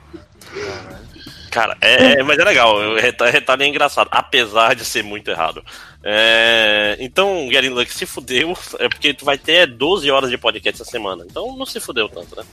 Cara, 1.52 1.78
é, 1.82 2.20
é- 2.20 2.24
mas 2.24 2.38
é 2.38 2.44
legal. 2.44 2.76
O 2.76 2.96
reta- 2.96 3.30
retalho 3.30 3.64
é 3.64 3.68
engraçado, 3.68 4.08
apesar 4.12 4.76
de 4.76 4.86
ser 4.86 5.04
muito 5.04 5.30
errado. 5.32 5.64
É, 6.04 6.96
então, 7.00 7.48
Gary 7.50 7.70
Luck 7.70 7.92
se 7.94 8.06
fudeu, 8.06 8.56
é 8.80 8.88
porque 8.88 9.14
tu 9.14 9.26
vai 9.26 9.38
ter 9.38 9.66
12 9.68 10.10
horas 10.12 10.30
de 10.30 10.38
podcast 10.38 10.82
essa 10.82 10.92
semana. 10.92 11.26
Então 11.30 11.56
não 11.58 11.66
se 11.66 11.80
fudeu 11.80 12.08
tanto, 12.08 12.36
né? 12.36 12.44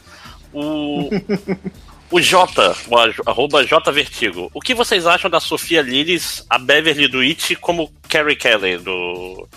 O, 0.53 1.11
o 2.11 2.21
J, 2.21 2.75
o 2.89 3.29
arroba 3.31 3.65
J 3.65 3.91
Vertigo. 3.93 4.51
O 4.55 4.61
que 4.61 4.75
vocês 4.75 5.07
acham 5.07 5.31
da 5.31 5.41
Sofia 5.41 5.83
Lillis, 5.83 6.45
a 6.49 6.59
Beverly 6.59 7.09
do 7.09 7.21
It, 7.21 7.57
como 7.57 7.91
Carrie 8.09 8.37
Kelly 8.37 8.79
do. 8.79 9.49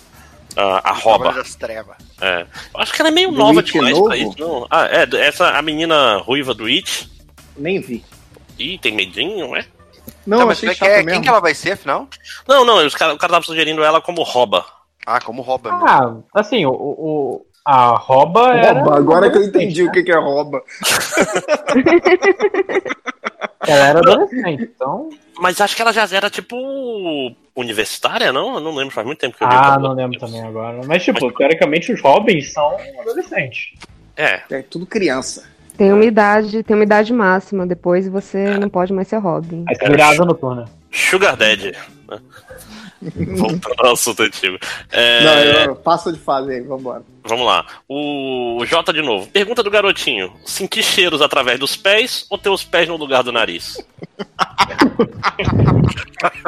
a 0.56 0.90
a 0.90 0.94
Roba? 0.94 1.26
Cavaleiro 1.26 1.44
das 1.44 1.56
Trevas. 1.56 1.96
É. 2.22 2.42
Eu 2.74 2.80
acho 2.82 2.94
que 2.94 3.02
ela 3.02 3.10
é 3.10 3.12
meio 3.12 3.32
Do 3.32 3.38
nova 3.38 3.60
It 3.60 3.72
demais 3.72 3.94
novo? 3.94 4.06
pra 4.08 4.18
isso, 4.18 4.36
não. 4.40 4.68
Ah, 4.70 4.86
é, 4.88 5.08
essa 5.28 5.50
a 5.52 5.62
menina 5.62 6.18
ruiva 6.18 6.54
do 6.54 6.66
It. 6.66 7.10
Nem 7.56 7.80
vi. 7.82 8.04
Ih, 8.58 8.78
tem 8.80 8.94
medinho, 8.96 9.56
é? 9.56 9.66
Não, 10.26 10.40
Tá, 10.40 10.46
mas 10.48 10.58
achei 10.58 10.70
é 10.70 10.76
que 10.76 10.84
é? 10.86 10.96
mesmo. 10.98 11.12
Quem 11.12 11.22
que 11.22 11.30
ela 11.30 11.40
vai 11.40 11.54
ser, 11.54 11.74
afinal? 11.74 12.08
Não, 12.48 12.66
não, 12.66 12.86
os 12.86 12.96
cara, 12.96 13.14
o 13.14 13.18
cara 13.18 13.34
tava 13.34 13.46
sugerindo 13.46 13.84
ela 13.84 14.02
como 14.02 14.24
Roba. 14.24 14.66
Ah, 15.06 15.22
como 15.22 15.42
rouba 15.42 15.72
mesmo. 15.72 15.88
Ah, 15.88 16.40
assim, 16.42 16.66
o, 16.66 16.72
o- 16.72 17.46
a 17.68 17.98
rouba 17.98 18.56
era. 18.56 18.80
Agora 18.96 19.30
que 19.30 19.38
eu 19.38 19.44
entendi 19.44 19.84
o 19.84 19.92
que 19.92 20.02
que 20.02 20.12
é 20.14 20.18
rouba. 20.18 20.62
Ela 23.68 23.88
era 23.88 24.00
adolescente, 24.00 24.64
então. 24.64 25.10
Mas 25.38 25.60
acho 25.60 25.76
que 25.76 25.82
ela 25.82 25.92
já 25.92 26.08
era 26.16 26.30
tipo 26.30 26.56
universitária, 27.54 28.32
não? 28.32 28.56
Eu 28.56 28.62
não 28.62 28.74
lembro, 28.74 28.94
faz 28.94 29.06
muito 29.06 29.20
tempo 29.20 29.38
que 29.38 29.44
eu 29.44 29.50
vi. 29.50 29.54
Ah, 29.56 29.78
não 29.78 29.92
lembro 29.94 30.18
também 30.18 30.42
agora. 30.42 30.80
Mas, 30.86 31.04
tipo, 31.04 31.30
teoricamente 31.34 31.92
os 31.92 32.02
Robins 32.02 32.54
são 32.54 32.78
adolescentes. 33.02 33.74
É, 34.16 34.42
É 34.50 34.62
tudo 34.62 34.86
criança. 34.86 35.44
Tem 35.78 35.92
uma 35.92 36.06
idade, 36.06 36.64
tem 36.64 36.76
uma 36.76 36.84
idade 36.86 37.12
máxima, 37.12 37.68
depois 37.68 38.08
você 38.08 38.58
não 38.58 38.70
pode 38.70 38.94
mais 38.94 39.10
ser 39.10 39.18
Robin. 39.18 39.66
Aí 39.68 39.76
você 39.76 39.90
vira 39.90 40.08
asa 40.08 40.24
noturna. 40.24 40.66
Sugar 40.90 41.36
Daddy. 41.36 41.76
Voltando 43.36 43.76
ao 43.86 43.94
assunto 43.94 44.24
antigo. 44.24 44.58
É, 44.92 45.24
Não, 45.24 45.64
eu 45.66 45.76
passa 45.76 46.12
de 46.12 46.20
fase 46.20 46.52
aí, 46.52 46.62
vambora. 46.62 47.04
Vamos 47.24 47.46
lá. 47.46 47.66
O 47.88 48.64
Jota 48.66 48.92
de 48.94 49.02
novo. 49.02 49.28
Pergunta 49.28 49.62
do 49.62 49.70
garotinho: 49.70 50.34
sentir 50.46 50.82
cheiros 50.84 51.22
através 51.22 51.60
dos 51.60 51.76
pés 51.76 52.26
ou 52.30 52.38
ter 52.38 52.50
os 52.50 52.64
pés 52.64 52.88
no 52.88 52.96
lugar 52.98 53.22
do 53.24 53.32
nariz? 53.32 53.78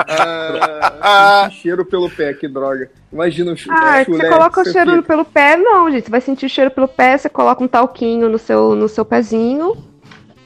Ah, 0.08 1.44
sentir 1.50 1.62
cheiro 1.62 1.86
pelo 1.86 2.10
pé, 2.10 2.34
que 2.34 2.48
droga. 2.48 2.90
Imagina 3.12 3.52
o 3.54 3.58
chu- 3.58 3.70
Ah, 3.72 4.00
é, 4.02 4.06
chulé, 4.06 4.18
você 4.18 4.30
coloca 4.30 4.62
o 4.62 4.66
cheiro 4.66 4.92
fica- 4.92 5.04
pelo 5.04 5.26
pé, 5.26 5.58
não, 5.58 5.92
gente. 5.92 6.06
Você 6.06 6.12
vai 6.12 6.22
sentir 6.22 6.46
o 6.46 6.50
cheiro 6.50 6.72
pelo 6.72 6.88
pé, 6.88 7.18
você 7.18 7.30
coloca 7.30 7.64
um 7.64 7.68
talquinho 7.68 8.30
no 8.30 8.38
seu, 8.38 8.76
no 8.76 8.88
seu 8.88 9.04
pezinho. 9.06 9.76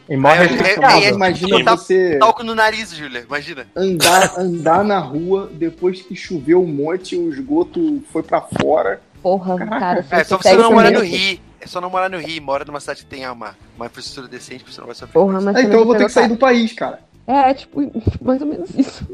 E 0.10 0.18
morre 0.18 0.46
É, 0.46 1.04
é, 1.04 1.06
é, 1.08 1.10
Imagina 1.12 1.64
Tá- 1.64 1.78
você 1.78 2.18
Talco 2.20 2.44
no 2.44 2.54
nariz, 2.54 2.92
Júlia, 2.94 3.22
imagina. 3.28 3.66
andar, 3.76 4.38
andar 4.38 4.84
na 4.84 5.00
rua 5.00 5.50
depois 5.54 6.02
que 6.02 6.16
choveu 6.16 6.62
um 6.62 6.68
monte, 6.68 7.16
o 7.16 7.30
esgoto 7.30 8.04
foi 8.12 8.22
pra 8.22 8.42
fora. 8.42 9.02
Porra, 9.22 9.58
Caraca. 9.58 9.80
cara. 9.80 10.04
Se 10.04 10.16
É 10.16 10.24
só 10.26 10.38
você 10.38 10.56
não 10.56 10.72
morar 10.74 10.92
no 10.92 11.00
Rio. 11.02 11.40
É 11.62 11.66
só 11.68 11.80
não 11.80 11.90
morar 11.90 12.10
no 12.10 12.18
Rio. 12.18 12.42
Mora 12.44 12.66
numa 12.66 12.82
cidade 12.82 13.04
que 13.04 13.10
tenha 13.10 13.32
uma, 13.32 13.56
uma 13.78 13.86
infraestrutura 13.86 14.28
decente, 14.28 14.66
você 14.70 14.82
não 14.82 14.88
vai 14.88 14.96
sofrer. 14.96 15.14
Porra, 15.14 15.40
mas 15.40 15.56
Ah, 15.56 15.62
então 15.62 15.80
eu 15.80 15.86
vou 15.86 15.96
ter 15.96 16.02
você 16.02 16.06
que 16.08 16.12
sair 16.12 16.28
do 16.28 16.36
país, 16.38 16.74
cara. 16.74 17.00
tá- 17.26 17.48
É, 17.50 17.54
tipo, 17.54 17.80
mais 18.22 18.42
ou 18.42 18.48
menos 18.48 18.70
isso. 18.78 19.08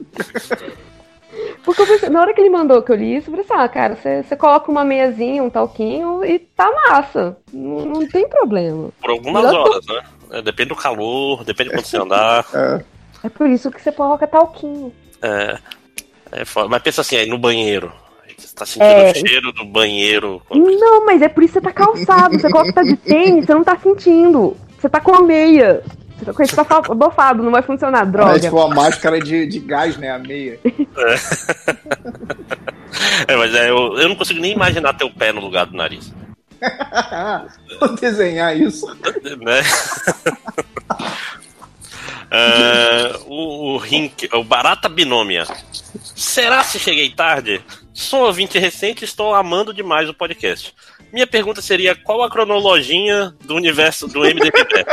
Porque 1.63 1.81
eu 1.83 1.87
pensei, 1.87 2.09
na 2.09 2.21
hora 2.21 2.33
que 2.33 2.41
ele 2.41 2.49
mandou 2.49 2.81
que 2.81 2.91
eu 2.91 2.95
li 2.95 3.15
isso, 3.17 3.29
eu 3.29 3.31
falei 3.37 3.45
assim, 3.45 3.53
ah, 3.63 3.69
cara, 3.69 3.95
você, 3.95 4.35
coloca 4.35 4.71
uma 4.71 4.83
meiazinha, 4.83 5.43
um 5.43 5.49
talquinho 5.49 6.25
e 6.25 6.39
tá 6.39 6.69
massa. 6.87 7.37
Não, 7.53 7.85
não 7.85 8.07
tem 8.07 8.27
problema. 8.27 8.89
Por 8.99 9.11
algumas 9.11 9.45
Melhor 9.45 9.67
horas, 9.69 9.85
né? 9.85 10.01
É, 10.31 10.41
depende 10.41 10.69
do 10.69 10.75
calor, 10.75 11.43
depende 11.43 11.69
de 11.69 11.75
quando 11.75 11.85
você 11.85 11.97
andar. 11.97 12.45
É. 12.53 13.27
É 13.27 13.29
por 13.29 13.49
isso 13.49 13.69
que 13.69 13.81
você 13.81 13.91
coloca 13.91 14.25
talquinho. 14.25 14.93
É, 15.21 15.57
é 16.31 16.45
foda. 16.45 16.69
Mas 16.69 16.81
pensa 16.81 17.01
assim, 17.01 17.17
aí 17.17 17.27
no 17.27 17.37
banheiro. 17.37 17.91
Você 18.37 18.55
tá 18.55 18.65
sentindo 18.65 18.85
É. 18.85 19.11
o 19.11 19.15
cheiro 19.15 19.51
do 19.51 19.65
banheiro. 19.65 20.41
Não, 20.49 21.05
mas 21.05 21.21
é 21.21 21.27
por 21.27 21.43
isso 21.43 21.53
que 21.53 21.59
você 21.59 21.65
tá 21.65 21.73
calçado. 21.73 22.39
Você 22.39 22.49
coloca 22.49 22.69
que 22.69 22.75
tá 22.75 22.83
de 22.83 22.95
tênis, 22.95 23.45
você 23.45 23.53
não 23.53 23.63
tá 23.65 23.77
sentindo. 23.77 24.55
Você 24.79 24.87
tá 24.87 25.01
com 25.01 25.13
a 25.13 25.21
meia. 25.21 25.83
Você 26.17 26.25
tá 26.25 26.33
com 26.33 26.43
esse 26.43 26.55
tá 26.55 26.63
bofado, 26.93 27.43
não 27.43 27.51
vai 27.51 27.61
funcionar, 27.61 28.03
Mas 28.05 28.11
droga. 28.11 28.49
foi 28.51 28.61
a 28.61 28.67
máscara 28.75 29.19
de, 29.19 29.45
de 29.47 29.59
gás, 29.59 29.97
né? 29.97 30.11
A 30.11 30.19
meia. 30.19 30.57
É, 33.27 33.35
mas 33.35 33.53
é, 33.55 33.69
eu, 33.69 33.97
eu 33.97 34.09
não 34.09 34.15
consigo 34.15 34.39
nem 34.39 34.53
imaginar 34.53 34.93
teu 34.93 35.09
pé 35.09 35.31
no 35.31 35.41
lugar 35.41 35.65
do 35.65 35.75
nariz. 35.75 36.13
Vou 37.79 37.95
desenhar 37.95 38.55
isso. 38.55 38.87
né? 39.41 39.61
É, 42.31 43.19
o, 43.25 43.73
o 43.73 43.77
Rink, 43.77 44.29
o 44.31 44.43
Barata 44.43 44.87
Binômia. 44.87 45.47
Será 46.15 46.63
se 46.63 46.77
cheguei 46.77 47.09
tarde? 47.09 47.59
Sou 47.91 48.27
ouvinte 48.27 48.59
recente 48.59 49.01
e 49.01 49.05
estou 49.05 49.33
amando 49.33 49.73
demais 49.73 50.07
o 50.07 50.13
podcast. 50.13 50.75
Minha 51.11 51.25
pergunta 51.25 51.61
seria: 51.61 51.95
qual 51.95 52.21
a 52.21 52.29
cronologia 52.29 53.33
do 53.43 53.55
universo 53.55 54.07
do 54.07 54.19
MDB? 54.19 54.85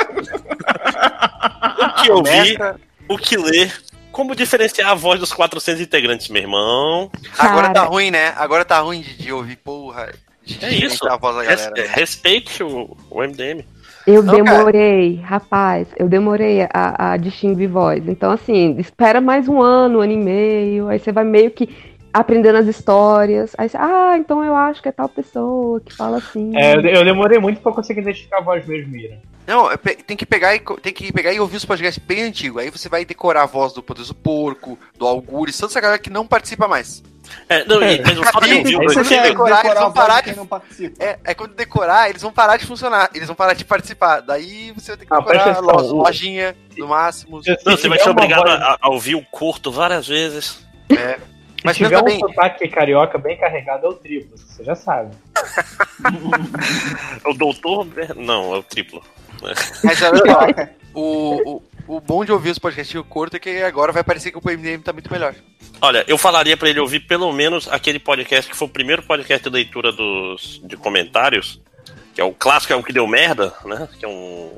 o 1.78 2.02
que 2.02 2.10
ouvir, 2.10 2.58
o 3.06 3.18
que 3.18 3.36
ler, 3.36 3.72
como 4.10 4.34
diferenciar 4.34 4.90
a 4.90 4.94
voz 4.94 5.20
dos 5.20 5.32
400 5.32 5.82
integrantes, 5.82 6.28
meu 6.28 6.40
irmão? 6.40 7.10
Agora 7.36 7.68
tá 7.68 7.80
Cara. 7.80 7.86
ruim, 7.86 8.10
né? 8.10 8.32
Agora 8.36 8.64
tá 8.64 8.80
ruim 8.80 9.02
de, 9.02 9.14
de 9.14 9.32
ouvir, 9.32 9.56
porra. 9.56 10.10
É 10.60 10.70
isso. 10.70 11.04
Res- 11.46 11.70
né? 11.76 11.84
respeite 11.88 12.62
o, 12.62 12.96
o 13.10 13.22
MDM. 13.22 13.64
Eu 14.06 14.22
Não, 14.22 14.34
cara. 14.36 14.44
demorei, 14.44 15.16
rapaz, 15.16 15.88
eu 15.96 16.08
demorei 16.08 16.62
a, 16.72 17.12
a 17.12 17.16
distinguir 17.16 17.68
voz. 17.68 18.06
Então, 18.06 18.30
assim, 18.30 18.76
espera 18.78 19.20
mais 19.20 19.48
um 19.48 19.60
ano, 19.60 19.98
um 19.98 20.02
ano 20.02 20.12
e 20.12 20.16
meio, 20.16 20.88
aí 20.88 21.00
você 21.00 21.10
vai 21.10 21.24
meio 21.24 21.50
que 21.50 21.68
aprendendo 22.12 22.56
as 22.56 22.66
histórias. 22.66 23.52
Aí 23.58 23.68
você, 23.68 23.76
ah, 23.76 24.14
então 24.16 24.44
eu 24.44 24.54
acho 24.54 24.80
que 24.80 24.88
é 24.88 24.92
tal 24.92 25.08
pessoa 25.08 25.80
que 25.80 25.92
fala 25.92 26.18
assim. 26.18 26.56
É, 26.56 26.74
eu, 26.76 27.04
demorei 27.04 27.40
muito 27.40 27.60
pra 27.60 27.72
conseguir 27.72 28.00
identificar 28.00 28.38
a 28.38 28.42
voz 28.42 28.64
mesmo, 28.64 28.96
Ira. 28.96 29.18
Não, 29.44 29.70
é 29.70 29.76
tem 29.76 30.16
que 30.16 30.26
pegar 30.26 30.54
e 30.54 30.60
tem 30.80 30.92
que 30.92 31.12
pegar 31.12 31.32
e 31.32 31.38
ouvir 31.40 31.56
os 31.56 31.64
podcasts 31.64 32.02
bem 32.04 32.22
antigos. 32.22 32.62
Aí 32.62 32.70
você 32.70 32.88
vai 32.88 33.04
decorar 33.04 33.42
a 33.42 33.46
voz 33.46 33.72
do 33.72 33.82
Poderoso 33.82 34.14
Porco, 34.14 34.78
do 34.96 35.06
Algures, 35.06 35.58
toda 35.58 35.72
essa 35.72 35.80
galera 35.80 35.98
que 35.98 36.10
não 36.10 36.26
participa 36.26 36.66
mais. 36.66 37.02
É, 37.48 37.64
não, 37.64 37.82
e, 37.82 38.00
mas 38.02 38.18
o 38.18 38.24
fato 38.24 38.46
de 38.46 38.54
ouvir 38.54 38.76
o 38.76 38.80
Aí 38.80 38.86
você 38.88 39.00
antigo- 39.00 39.08
quer 39.14 39.22
decorar, 39.28 39.64
eles 39.64 39.78
vão 39.78 39.92
parar 39.92 40.20
de. 40.22 40.92
É, 40.98 41.18
é 41.24 41.34
quando 41.34 41.54
decorar, 41.54 42.08
eles 42.10 42.22
vão 42.22 42.32
parar 42.32 42.56
de 42.56 42.66
funcionar, 42.66 43.08
eles 43.14 43.26
vão 43.28 43.36
parar 43.36 43.54
de 43.54 43.64
participar. 43.64 44.20
Daí 44.20 44.72
você 44.72 44.92
vai 44.92 44.96
ter 44.98 45.06
que 45.06 45.12
Ah, 45.14 45.18
decorar 45.18 45.42
presta 45.44 45.60
lo- 45.60 45.70
atenção, 45.70 45.96
o- 45.96 46.02
lojinha, 46.02 46.56
no 46.76 46.88
máximo. 46.88 47.42
Se- 47.42 47.50
Não, 47.50 47.76
se 47.76 47.82
você 47.82 47.88
vai 47.88 47.98
ser 47.98 48.10
obrigado 48.10 48.42
voz- 48.46 48.60
a, 48.60 48.76
a 48.80 48.88
ouvir 48.90 49.14
o 49.14 49.22
curto 49.30 49.70
várias 49.70 50.06
vezes. 50.08 50.64
É. 50.90 51.18
Se 51.18 51.62
Mas 51.64 51.76
tiver 51.78 52.02
pensa 52.04 52.16
um 52.16 52.28
sotaque 52.28 52.68
carioca 52.68 53.18
bem 53.18 53.36
carregado, 53.36 53.86
é 53.86 53.88
o 53.88 53.94
triplo, 53.94 54.36
você 54.36 54.62
já 54.62 54.74
sabe. 54.74 55.10
O 57.24 57.32
doutor. 57.34 57.86
Não, 58.16 58.54
é 58.54 58.58
o 58.58 58.62
triplo. 58.62 59.02
mas 59.82 60.02
olha 60.02 60.22
só, 60.32 60.46
o, 60.94 61.56
o, 61.56 61.62
o 61.86 62.00
bom 62.00 62.24
de 62.24 62.32
ouvir 62.32 62.50
os 62.50 62.58
podcasts 62.58 63.00
curto 63.08 63.36
é 63.36 63.38
que 63.38 63.62
agora 63.62 63.92
vai 63.92 64.02
parecer 64.04 64.30
que 64.30 64.38
o 64.38 64.40
MDM 64.44 64.82
tá 64.82 64.92
muito 64.92 65.10
melhor. 65.12 65.34
Olha, 65.80 66.04
eu 66.08 66.16
falaria 66.18 66.56
pra 66.56 66.68
ele 66.68 66.80
ouvir 66.80 67.00
pelo 67.00 67.32
menos 67.32 67.68
aquele 67.68 67.98
podcast 67.98 68.50
que 68.50 68.56
foi 68.56 68.66
o 68.66 68.70
primeiro 68.70 69.02
podcast 69.02 69.44
de 69.48 69.54
leitura 69.54 69.92
dos, 69.92 70.60
de 70.64 70.76
comentários, 70.76 71.60
que 72.14 72.20
é 72.20 72.24
o 72.24 72.32
clássico, 72.32 72.72
é 72.72 72.76
um 72.76 72.82
que 72.82 72.92
deu 72.92 73.06
merda, 73.06 73.52
né? 73.64 73.88
Que 73.98 74.04
é 74.04 74.08
um. 74.08 74.50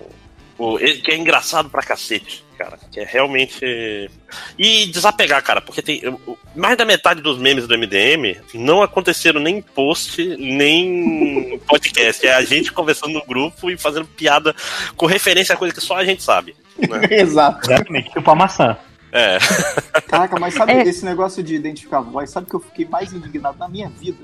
o- 0.59 0.79
que 0.79 1.11
é 1.11 1.17
engraçado 1.17 1.69
pra 1.69 1.83
cacete, 1.83 2.45
cara. 2.57 2.79
Que 2.93 3.01
é 3.01 3.05
realmente. 3.05 4.09
E 4.57 4.87
desapegar, 4.87 5.43
cara, 5.43 5.61
porque 5.61 5.83
tem. 5.83 6.01
o- 6.27 6.39
Mais 6.55 6.77
da 6.77 6.85
metade 6.85 7.21
dos 7.21 7.37
memes 7.39 7.67
do 7.67 7.75
MDM 7.77 8.37
não 8.55 8.81
aconteceram 8.83 9.41
nem 9.41 9.57
em 9.59 9.63
post, 9.63 10.25
nem 10.37 11.55
em 11.55 11.59
podcast. 11.59 12.25
É 12.27 12.33
a 12.35 12.43
gente 12.43 12.73
conversando 12.73 13.13
no 13.15 13.25
grupo 13.27 13.71
e 13.71 13.77
fazendo 13.77 14.07
piada 14.07 14.55
com 14.97 15.07
referência 15.07 15.53
a 15.55 15.59
coisa 15.59 15.75
que 15.75 15.81
só 15.81 15.97
a 15.97 16.05
gente 16.05 16.23
sabe. 16.23 16.55
Né? 16.79 17.01
Exato. 17.21 17.71
Exatamente, 17.71 18.11
tipo 18.11 18.31
a 18.31 18.35
maçã. 18.35 18.77
É. 19.11 19.39
Caraca, 20.07 20.39
mas 20.39 20.55
sabe 20.55 20.73
É. 20.79 20.83
esse 20.83 21.05
negócio 21.05 21.43
de 21.43 21.55
identificar 21.55 21.99
a 21.99 22.03
voz? 22.03 22.31
Sabe 22.31 22.47
que 22.49 22.55
eu 22.55 22.61
fiquei 22.61 22.85
mais 22.87 23.13
indignado 23.13 23.59
na 23.59 23.69
minha 23.69 23.89
vida? 23.89 24.19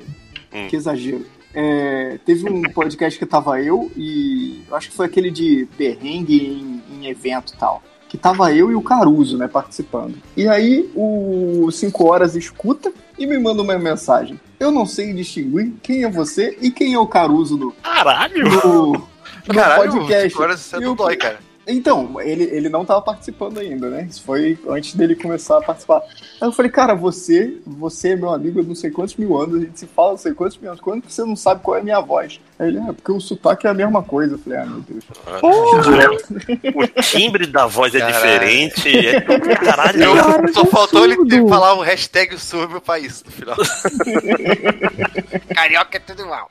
Hum. 0.52 0.68
Que 0.68 0.76
exagero. 0.76 1.24
É, 1.56 2.18
teve 2.26 2.50
um 2.50 2.62
podcast 2.62 3.18
que 3.18 3.24
tava 3.24 3.60
eu 3.62 3.90
e 3.96 4.64
eu 4.68 4.76
acho 4.76 4.90
que 4.90 4.96
foi 4.96 5.06
aquele 5.06 5.30
de 5.30 5.68
perrengue 5.78 6.44
em, 6.44 6.82
em 6.96 7.06
evento 7.06 7.52
e 7.54 7.56
tal. 7.56 7.82
Que 8.08 8.18
tava 8.18 8.52
eu 8.52 8.70
e 8.70 8.74
o 8.74 8.82
Caruso, 8.82 9.36
né, 9.38 9.48
participando. 9.48 10.16
E 10.36 10.46
aí 10.48 10.88
o 10.94 11.68
5 11.70 12.04
Horas 12.06 12.36
escuta 12.36 12.92
e 13.18 13.26
me 13.26 13.38
manda 13.38 13.62
uma 13.62 13.76
mensagem. 13.78 14.38
Eu 14.60 14.70
não 14.70 14.84
sei 14.86 15.12
distinguir 15.12 15.72
quem 15.82 16.04
é 16.04 16.10
você 16.10 16.56
e 16.60 16.70
quem 16.70 16.94
é 16.94 16.98
o 16.98 17.06
Caruso 17.06 17.56
do, 17.56 17.70
Caralho! 17.82 18.48
do, 18.50 18.92
do 19.46 19.54
Caralho, 19.54 19.92
podcast. 19.92 20.34
agora 20.34 20.56
você 20.56 20.78
não 20.80 20.92
o- 20.92 20.96
dói, 20.96 21.16
cara. 21.16 21.38
Então, 21.66 22.20
ele, 22.20 22.44
ele 22.44 22.68
não 22.68 22.84
tava 22.84 23.00
participando 23.00 23.58
ainda, 23.58 23.88
né? 23.88 24.06
Isso 24.08 24.22
foi 24.22 24.58
antes 24.68 24.94
dele 24.94 25.14
começar 25.16 25.58
a 25.58 25.62
participar. 25.62 26.02
Aí 26.40 26.48
eu 26.48 26.52
falei, 26.52 26.70
cara, 26.70 26.94
você, 26.94 27.56
você 27.66 28.10
é 28.10 28.16
meu 28.16 28.30
amigo 28.34 28.60
há 28.60 28.62
não 28.62 28.74
sei 28.74 28.90
quantos 28.90 29.16
mil 29.16 29.36
anos, 29.40 29.56
a 29.56 29.60
gente 29.60 29.80
se 29.80 29.86
fala 29.86 30.08
há 30.08 30.10
não 30.12 30.18
sei 30.18 30.34
quantos 30.34 30.58
mil 30.58 30.70
anos, 30.70 30.80
quando 30.82 31.02
que 31.02 31.12
você 31.12 31.22
não 31.24 31.34
sabe 31.36 31.62
qual 31.62 31.76
é 31.76 31.80
a 31.80 31.82
minha 31.84 32.00
voz? 32.00 32.38
Aí 32.58 32.68
ele, 32.68 32.78
é, 32.78 32.92
porque 32.92 33.10
o 33.12 33.18
sotaque 33.20 33.66
é 33.66 33.70
a 33.70 33.74
mesma 33.74 34.02
coisa. 34.02 34.34
Eu 34.34 34.38
falei, 34.38 34.58
ah, 34.58 34.66
meu 34.66 34.80
Deus. 34.80 35.04
O 36.74 37.02
timbre 37.02 37.46
da 37.46 37.66
voz 37.66 37.94
é 37.94 37.98
Caralho. 38.00 38.14
diferente. 38.22 39.06
É 39.08 39.20
caralho. 39.56 40.14
Cara, 40.14 40.52
Só 40.52 40.64
faltou 40.66 41.04
ele 41.04 41.14
absurdo. 41.14 41.48
falar 41.48 41.74
um 41.74 41.80
hashtag 41.80 42.38
sobre 42.38 42.76
o 42.76 42.80
país 42.80 43.24
no 43.24 43.30
final. 43.32 43.56
Carioca 45.54 45.96
é 45.96 46.00
tudo 46.00 46.26
mal. 46.26 46.50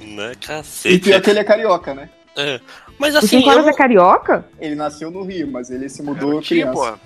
Né, 0.00 0.32
E 0.32 0.36
cacete. 0.46 0.98
pior 1.00 1.20
que 1.20 1.30
ele 1.30 1.38
é 1.40 1.44
carioca, 1.44 1.94
né? 1.94 2.08
É. 2.36 2.60
Mas 2.98 3.14
O 3.14 3.18
assim, 3.18 3.26
Cinco 3.28 3.48
eu 3.48 3.52
Horas 3.52 3.64
não- 3.64 3.72
é 3.72 3.76
carioca? 3.76 4.44
Ele 4.60 4.74
nasceu 4.74 5.10
no 5.10 5.22
Rio, 5.22 5.50
mas 5.50 5.70
ele 5.70 5.88
se 5.88 6.02
mudou 6.02 6.40
Tinha, 6.40 6.66
criança. 6.66 6.72
porra. 6.72 7.00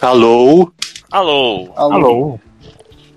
Alô? 0.00 0.72
Alô. 1.10 1.72
Alô? 1.76 1.92
Alô? 1.94 2.40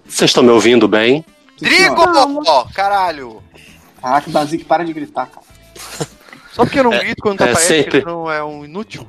Vocês 0.07 0.29
estão 0.29 0.43
me 0.43 0.49
ouvindo 0.49 0.87
bem? 0.87 1.23
Drigo! 1.61 2.01
Ó, 2.47 2.65
caralho! 2.73 3.43
Caraca, 4.01 4.31
Dazik, 4.31 4.63
para 4.65 4.83
de 4.83 4.93
gritar, 4.93 5.27
cara. 5.27 5.45
Só 6.53 6.63
porque 6.65 6.79
eu 6.79 6.83
não 6.85 6.91
grito 6.91 7.21
quando 7.21 7.37
tu 7.37 7.43
é 7.43 7.51
aparece, 7.51 7.67
sempre- 7.83 8.03
não 8.05 8.31
é 8.31 8.43
um 8.43 8.65
inútil. 8.65 9.05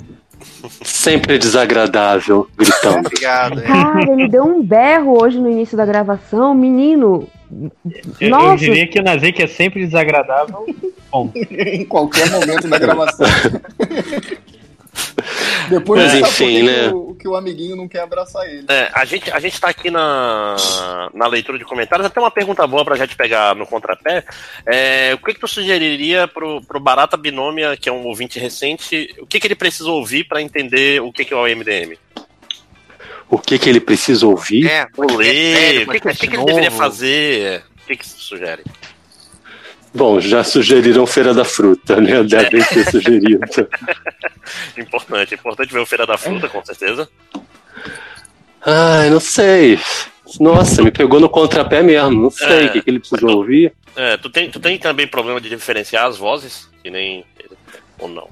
Sempre 0.82 1.38
desagradável, 1.38 2.48
gritando. 2.56 3.06
Obrigado. 3.06 3.60
é. 3.60 3.62
Cara, 3.66 4.10
ele 4.12 4.28
deu 4.28 4.44
um 4.44 4.62
berro 4.62 5.22
hoje 5.22 5.38
no 5.38 5.48
início 5.50 5.76
da 5.76 5.84
gravação. 5.86 6.54
Menino, 6.54 7.28
Eu, 7.50 7.72
eu 8.20 8.30
Nossa. 8.30 8.56
diria 8.56 8.86
que 8.86 8.98
o 8.98 9.02
Nazik 9.02 9.42
é 9.42 9.46
sempre 9.46 9.84
desagradável. 9.84 10.66
Bom, 11.10 11.32
em 11.34 11.84
qualquer 11.84 12.30
momento 12.30 12.68
da 12.68 12.78
gravação. 12.78 13.26
Depois 15.68 16.02
Mas 16.02 16.14
enfim, 16.14 16.46
que 16.46 16.62
né? 16.62 16.88
que 16.88 16.94
o, 16.94 17.14
que 17.14 17.28
o 17.28 17.36
amiguinho 17.36 17.76
não 17.76 17.86
quer 17.86 18.00
abraçar 18.00 18.44
ele. 18.48 18.66
É, 18.68 18.90
a 18.92 19.04
gente, 19.04 19.30
a 19.30 19.38
gente 19.38 19.60
tá 19.60 19.68
aqui 19.68 19.90
na, 19.90 20.56
na 21.14 21.26
leitura 21.26 21.58
de 21.58 21.64
comentários. 21.64 22.06
Até 22.06 22.20
uma 22.20 22.30
pergunta 22.30 22.66
boa 22.66 22.84
pra 22.84 22.96
gente 22.96 23.16
pegar 23.16 23.54
no 23.54 23.66
contrapé. 23.66 24.24
É, 24.66 25.14
o 25.14 25.18
que, 25.18 25.34
que 25.34 25.40
tu 25.40 25.46
sugeriria 25.46 26.26
pro, 26.26 26.60
pro 26.62 26.80
Barata 26.80 27.16
Binômia, 27.16 27.76
que 27.76 27.88
é 27.88 27.92
um 27.92 28.04
ouvinte 28.06 28.38
recente, 28.38 29.14
o 29.20 29.26
que, 29.26 29.38
que 29.38 29.46
ele 29.46 29.54
precisa 29.54 29.90
ouvir 29.90 30.24
pra 30.24 30.42
entender 30.42 31.00
o 31.00 31.12
que, 31.12 31.24
que 31.24 31.32
é 31.32 31.36
o 31.36 31.44
MDM? 31.44 31.96
O 33.30 33.38
que, 33.38 33.58
que 33.58 33.68
ele 33.68 33.80
precisa 33.80 34.26
ouvir? 34.26 34.66
É, 34.66 34.86
Ou 34.96 35.16
ler, 35.16 35.88
o 35.88 35.92
que, 35.92 36.00
que, 36.00 36.08
o 36.08 36.14
que 36.16 36.26
que 36.28 36.36
ele 36.36 36.44
deveria 36.44 36.70
fazer? 36.70 37.62
O 37.84 37.86
que, 37.86 37.96
que 37.96 38.06
você 38.08 38.16
sugere? 38.18 38.64
Bom, 39.94 40.20
já 40.20 40.42
sugeriram 40.44 41.06
Feira 41.06 41.32
da 41.34 41.44
Fruta, 41.44 42.00
né? 42.00 42.22
Devem 42.22 42.62
ter 42.62 42.90
sugerido. 42.90 43.40
Importante, 44.76 45.34
importante 45.34 45.72
ver 45.72 45.78
o 45.80 45.86
Feira 45.86 46.06
da 46.06 46.16
Fruta, 46.18 46.48
com 46.48 46.64
certeza. 46.64 47.08
Ai, 48.64 49.10
não 49.10 49.20
sei. 49.20 49.78
Nossa, 50.38 50.82
me 50.82 50.90
pegou 50.90 51.18
no 51.20 51.28
contrapé 51.28 51.82
mesmo. 51.82 52.22
Não 52.22 52.30
sei 52.30 52.64
É. 52.64 52.66
o 52.66 52.72
que, 52.72 52.82
que 52.82 52.90
ele 52.90 53.00
precisa 53.00 53.26
ouvir. 53.26 53.72
É, 53.96 54.16
tu, 54.16 54.30
tem, 54.30 54.50
tu 54.50 54.60
tem 54.60 54.78
também 54.78 55.06
problema 55.06 55.40
de 55.40 55.48
diferenciar 55.48 56.06
as 56.06 56.16
vozes? 56.16 56.68
Que 56.82 56.90
nem. 56.90 57.24
Ou 57.98 58.08
não? 58.08 58.28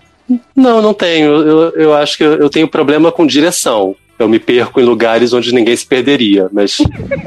Não, 0.54 0.80
não 0.82 0.94
tenho. 0.94 1.30
Eu, 1.34 1.70
eu 1.74 1.94
acho 1.94 2.16
que 2.16 2.24
eu, 2.24 2.34
eu 2.34 2.50
tenho 2.50 2.68
problema 2.68 3.10
com 3.10 3.26
direção. 3.26 3.96
Eu 4.18 4.28
me 4.28 4.38
perco 4.38 4.80
em 4.80 4.84
lugares 4.84 5.32
onde 5.32 5.52
ninguém 5.54 5.76
se 5.76 5.86
perderia, 5.86 6.48
mas 6.52 6.78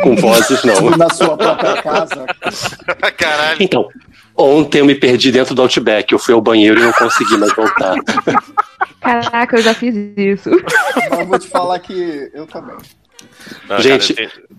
com 0.04 0.16
vozes 0.16 0.64
não. 0.64 0.90
Na 0.98 1.10
sua 1.10 1.38
própria 1.38 1.82
casa. 1.82 2.26
Caralho. 3.18 3.58
Então, 3.62 3.88
ontem 4.36 4.80
eu 4.80 4.86
me 4.86 4.96
perdi 4.96 5.32
dentro 5.32 5.56
do 5.56 5.62
Outback. 5.62 6.12
Eu 6.12 6.20
fui 6.20 6.34
ao 6.34 6.42
banheiro 6.42 6.80
e 6.80 6.84
não 6.84 6.92
consegui 6.92 7.38
mais 7.38 7.54
voltar. 7.56 7.96
caraca, 9.00 9.58
eu 9.58 9.62
já 9.62 9.74
fiz 9.74 9.96
isso. 10.18 10.50
Mas 11.10 11.20
eu 11.20 11.26
vou 11.28 11.40
te 11.40 11.48
falar 11.48 11.80
que 11.80 12.30
eu 12.34 12.46
também. 12.46 12.76
Ah, 13.70 13.80
Gente- 13.82 14.14
cara, 14.14 14.28
eu 14.28 14.30
tenho- 14.32 14.52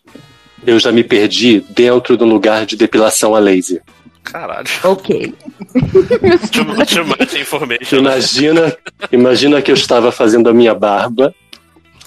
Eu 0.64 0.78
já 0.78 0.92
me 0.92 1.02
perdi 1.04 1.60
dentro 1.70 2.16
de 2.16 2.22
um 2.24 2.28
lugar 2.28 2.64
de 2.64 2.76
depilação 2.76 3.34
a 3.34 3.38
laser. 3.40 3.82
Caralho. 4.22 4.66
ok. 4.84 5.34
Too, 6.52 6.86
too 6.86 7.04
much 7.04 7.34
information. 7.34 7.98
Imagina, 7.98 8.76
imagina 9.10 9.60
que 9.60 9.70
eu 9.70 9.74
estava 9.74 10.12
fazendo 10.12 10.48
a 10.48 10.54
minha 10.54 10.72
barba 10.74 11.34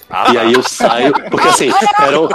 Ah, 0.08 0.32
e 0.32 0.38
aí 0.38 0.52
eu 0.52 0.62
saio, 0.62 1.12
porque 1.30 1.48
assim, 1.48 1.70
eram. 2.00 2.28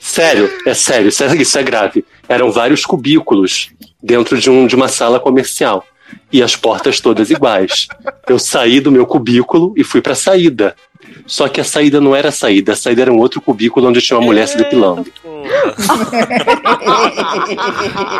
Sério, 0.00 0.50
é 0.66 0.74
sério, 0.74 1.08
isso 1.08 1.24
é, 1.24 1.36
isso 1.36 1.58
é 1.58 1.62
grave. 1.62 2.04
Eram 2.28 2.52
vários 2.52 2.84
cubículos 2.84 3.70
dentro 4.02 4.38
de, 4.38 4.50
um, 4.50 4.66
de 4.66 4.76
uma 4.76 4.88
sala 4.88 5.18
comercial. 5.18 5.84
E 6.30 6.42
as 6.42 6.54
portas 6.54 7.00
todas 7.00 7.30
iguais. 7.30 7.88
Eu 8.28 8.38
saí 8.38 8.80
do 8.80 8.92
meu 8.92 9.06
cubículo 9.06 9.72
e 9.76 9.82
fui 9.82 10.02
pra 10.02 10.14
saída. 10.14 10.76
Só 11.26 11.48
que 11.48 11.60
a 11.60 11.64
saída 11.64 12.00
não 12.00 12.14
era 12.14 12.28
a 12.28 12.32
saída, 12.32 12.72
a 12.72 12.76
saída 12.76 13.02
era 13.02 13.12
um 13.12 13.18
outro 13.18 13.40
cubículo 13.40 13.88
onde 13.88 14.00
tinha 14.00 14.18
uma 14.18 14.26
mulher 14.26 14.46
se 14.46 14.56
depilando. 14.56 15.10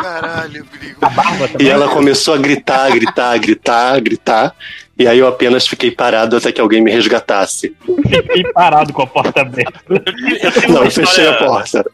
Caralho, 0.01 0.65
Brigo. 0.65 0.99
a 1.01 1.63
E 1.63 1.69
ela 1.69 1.87
começou 1.89 2.33
a 2.33 2.37
gritar, 2.37 2.91
gritar, 2.91 3.37
gritar, 3.37 4.01
gritar. 4.01 4.55
E 4.97 5.05
aí 5.07 5.19
eu 5.19 5.27
apenas 5.27 5.67
fiquei 5.67 5.91
parado 5.91 6.37
até 6.37 6.51
que 6.53 6.61
alguém 6.61 6.81
me 6.81 6.89
resgatasse. 6.89 7.75
Fiquei 7.85 8.43
parado 8.53 8.93
com 8.93 9.01
a 9.01 9.07
porta 9.07 9.41
aberta. 9.41 9.81
Eu 9.89 10.69
Não, 10.73 10.83
eu 10.85 10.91
fechei 10.91 11.27
a 11.27 11.31
história. 11.31 11.47
porta. 11.47 11.85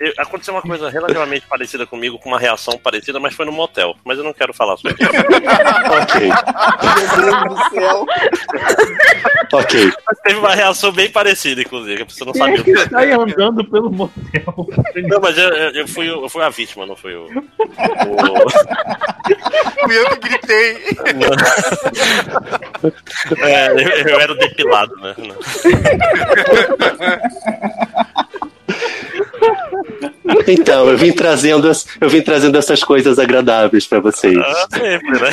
eu- 0.00 0.06
eu- 0.08 0.14
aconteceu 0.16 0.54
uma 0.54 0.62
coisa 0.62 0.88
relativamente 0.88 1.46
parecida 1.46 1.84
comigo, 1.86 2.18
com 2.18 2.30
uma 2.30 2.38
reação 2.38 2.78
parecida, 2.78 3.20
mas 3.20 3.34
foi 3.34 3.44
no 3.44 3.52
motel. 3.52 3.94
Mas 4.04 4.16
eu 4.16 4.24
não 4.24 4.32
quero 4.32 4.54
falar 4.54 4.78
sobre 4.78 4.94
isso. 4.94 5.12
Ok, 6.00 6.28
Meu 6.28 7.22
Deus 7.24 7.44
do 7.44 7.70
céu. 7.74 8.06
ok. 9.52 9.92
Mas 10.08 10.18
teve 10.22 10.38
uma 10.38 10.54
reação 10.54 10.90
bem 10.92 11.10
parecida, 11.10 11.60
inclusive, 11.60 11.96
que 11.96 12.02
a 12.04 12.06
pessoa 12.06 12.26
não 12.28 12.34
sabia 12.34 12.60
o 12.60 12.64
que 12.64 12.74
Sai 12.88 13.10
Tá 13.10 13.22
andando 13.22 13.64
pelo 13.70 13.90
motel. 13.90 14.66
Não, 15.08 15.20
mas 15.20 15.36
eu, 15.36 15.48
eu- 15.50 15.70
eu 15.72 15.88
fui, 15.88 16.08
eu 16.08 16.28
fui 16.30 16.42
a 16.42 16.48
vítima, 16.48 16.86
não 16.86 16.96
fui 16.96 17.14
o. 17.14 17.24
o- 17.26 18.50
Fui 19.84 19.98
eu 19.98 20.06
que 20.10 20.16
gritei. 20.28 20.76
é, 23.38 23.68
eu, 23.72 24.08
eu 24.08 24.20
era 24.20 24.34
depilado, 24.34 24.94
né? 24.96 25.14
Então, 30.48 30.88
eu 30.88 30.96
vim 30.96 31.12
trazendo, 31.12 31.70
eu 32.00 32.08
vim 32.08 32.20
trazendo 32.20 32.58
essas 32.58 32.82
coisas 32.82 33.18
agradáveis 33.18 33.86
pra 33.86 34.00
vocês. 34.00 34.36
Ah, 34.36 34.66
sempre, 34.70 35.20
né? 35.20 35.30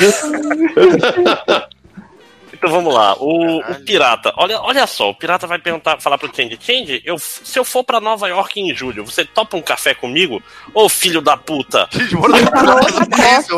Então 2.64 2.76
vamos 2.76 2.94
lá, 2.94 3.14
o, 3.20 3.58
o 3.58 3.74
pirata, 3.84 4.32
olha, 4.38 4.58
olha 4.58 4.86
só, 4.86 5.10
o 5.10 5.14
pirata 5.14 5.46
vai 5.46 5.58
perguntar, 5.58 6.00
falar 6.00 6.16
pro 6.16 6.34
Change, 6.34 6.58
Change, 6.58 7.02
eu, 7.04 7.18
se 7.18 7.58
eu 7.58 7.64
for 7.64 7.84
pra 7.84 8.00
Nova 8.00 8.26
York 8.26 8.58
em 8.58 8.74
julho, 8.74 9.04
você 9.04 9.22
topa 9.22 9.54
um 9.54 9.60
café 9.60 9.92
comigo? 9.92 10.42
Ô 10.72 10.88
filho 10.88 11.20
da 11.20 11.36
puta! 11.36 11.86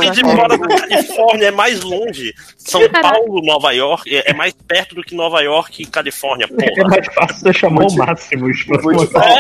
Quem 0.01 0.11
de 0.11 0.25
mora 0.25 0.59
na 0.59 0.67
Califórnia 0.67 1.47
é 1.47 1.51
mais 1.53 1.83
longe. 1.83 2.35
São 2.59 2.83
Paulo, 2.91 3.41
Nova 3.45 3.71
York, 3.73 4.13
é 4.15 4.27
é 4.27 4.35
mais 4.35 4.53
perto 4.67 4.97
do 4.97 5.03
que 5.03 5.15
Nova 5.15 5.41
York 5.41 5.83
e 5.83 5.87
Califórnia, 5.87 6.49
É 6.59 6.71
porra. 6.75 6.89
mais 6.89 7.07
fácil 7.15 7.37
você 7.37 7.53
chamar 7.53 7.87
o 7.87 7.95
máximo. 7.95 8.49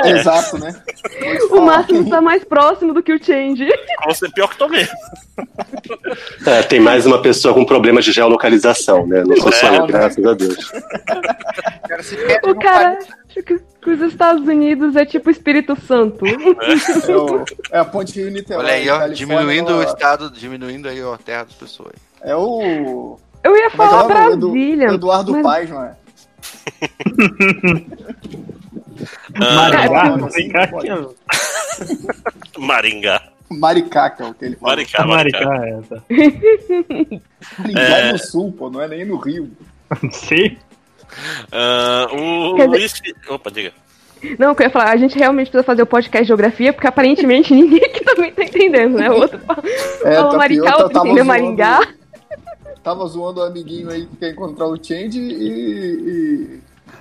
É. 0.04 0.10
exato, 0.10 0.58
né? 0.58 0.80
O. 1.50 1.60
Máximo 1.60 2.08
tá 2.08 2.20
mais 2.20 2.44
próximo 2.44 2.94
do 2.94 3.02
que 3.02 3.12
o 3.12 3.22
Change. 3.22 3.66
Você 4.06 4.26
é 4.26 4.30
pior 4.30 4.48
que 4.48 4.58
tô 4.58 4.68
mesmo. 4.68 4.94
É, 6.46 6.62
tem 6.62 6.78
mais 6.78 7.04
uma 7.04 7.20
pessoa 7.20 7.52
com 7.52 7.64
problemas 7.64 8.04
de 8.04 8.12
geolocalização, 8.12 9.06
né? 9.06 9.24
Não 9.26 9.36
sou 9.40 9.52
só 9.60 9.74
eu, 9.74 9.86
graças 9.86 10.24
a 10.24 10.34
Deus. 10.34 10.72
O 12.44 12.54
cara 12.56 12.98
que, 13.28 13.60
os 13.90 14.00
Estados 14.00 14.46
Unidos 14.46 14.96
é 14.96 15.04
tipo 15.04 15.30
Espírito 15.30 15.76
Santo. 15.80 16.24
É, 16.26 17.16
o- 17.16 17.44
é 17.72 17.78
a 17.78 17.84
ponte 17.84 18.18
Rio-Niterói. 18.20 18.64
Olha 18.64 18.74
aí, 18.74 18.88
ó, 18.88 18.98
Califórnia, 18.98 19.16
diminuindo 19.16 19.76
o 19.76 19.82
estado, 19.82 20.30
diminuindo 20.30 20.88
aí 20.88 21.02
ó, 21.02 21.14
a 21.14 21.18
terra 21.18 21.44
das 21.44 21.54
pessoas. 21.54 21.92
É 22.22 22.34
o. 22.34 23.18
Eu 23.44 23.56
ia 23.56 23.64
é 23.64 23.66
é 23.66 23.70
falar 23.70 24.04
o 24.04 24.08
nome? 24.08 24.32
Edu- 24.32 24.50
Brasília. 24.50 24.86
Eduardo 24.88 25.32
mas- 25.32 25.42
Paz, 25.42 25.70
não 25.70 25.84
é? 25.84 25.94
Ah, 29.38 29.54
Maringá, 29.54 30.16
não 30.16 30.26
assim, 30.26 30.50
é. 30.54 30.70
Maringá. 32.58 33.22
Maricá, 33.50 34.10
que 34.10 34.22
é 34.22 34.26
o 34.26 34.34
que 34.34 34.44
ele 34.44 34.56
fala. 34.56 34.72
Maricá, 34.76 35.06
Maricá. 35.06 35.44
Maricá, 35.46 35.66
é, 35.66 35.80
tá. 35.82 36.02
Maringá 37.58 37.80
É. 37.80 38.08
é 38.08 38.12
no 38.12 38.18
sul, 38.18 38.52
pô, 38.52 38.70
não 38.70 38.80
é 38.80 38.88
nem 38.88 39.04
no 39.04 39.16
Rio. 39.16 39.50
Sei. 40.12 40.58
Ah, 41.52 42.08
o 42.12 42.54
Quer 42.56 42.66
dizer- 42.68 42.78
Luiz. 42.78 43.02
Opa, 43.28 43.50
diga. 43.50 43.72
Não, 44.38 44.52
o 44.52 44.54
que 44.56 44.62
eu 44.62 44.66
ia 44.66 44.70
falar, 44.70 44.90
a 44.92 44.96
gente 44.96 45.16
realmente 45.16 45.48
precisa 45.50 45.62
fazer 45.62 45.82
o 45.82 45.86
podcast 45.86 46.24
de 46.24 46.28
geografia, 46.28 46.72
porque 46.72 46.86
aparentemente 46.86 47.52
ninguém 47.54 47.84
aqui 47.84 48.02
também 48.04 48.32
tá 48.32 48.42
entendendo, 48.44 48.96
né? 48.98 49.10
O 49.10 49.14
outro 49.20 49.38
fala, 49.38 49.62
É, 50.04 50.14
fala 50.16 50.30
tá 50.30 50.36
Maricá, 50.38 50.62
pior, 50.72 50.82
outro 50.82 50.98
entendeu 51.00 51.24
Maringá. 51.24 51.80
Tava 52.82 53.06
zoando 53.06 53.40
o 53.40 53.44
amiguinho 53.44 53.90
aí 53.90 54.06
que 54.06 54.16
quer 54.16 54.30
encontrar 54.30 54.66
o 54.66 54.76
Change 54.82 55.18
e. 55.18 55.48
e- 55.48 56.60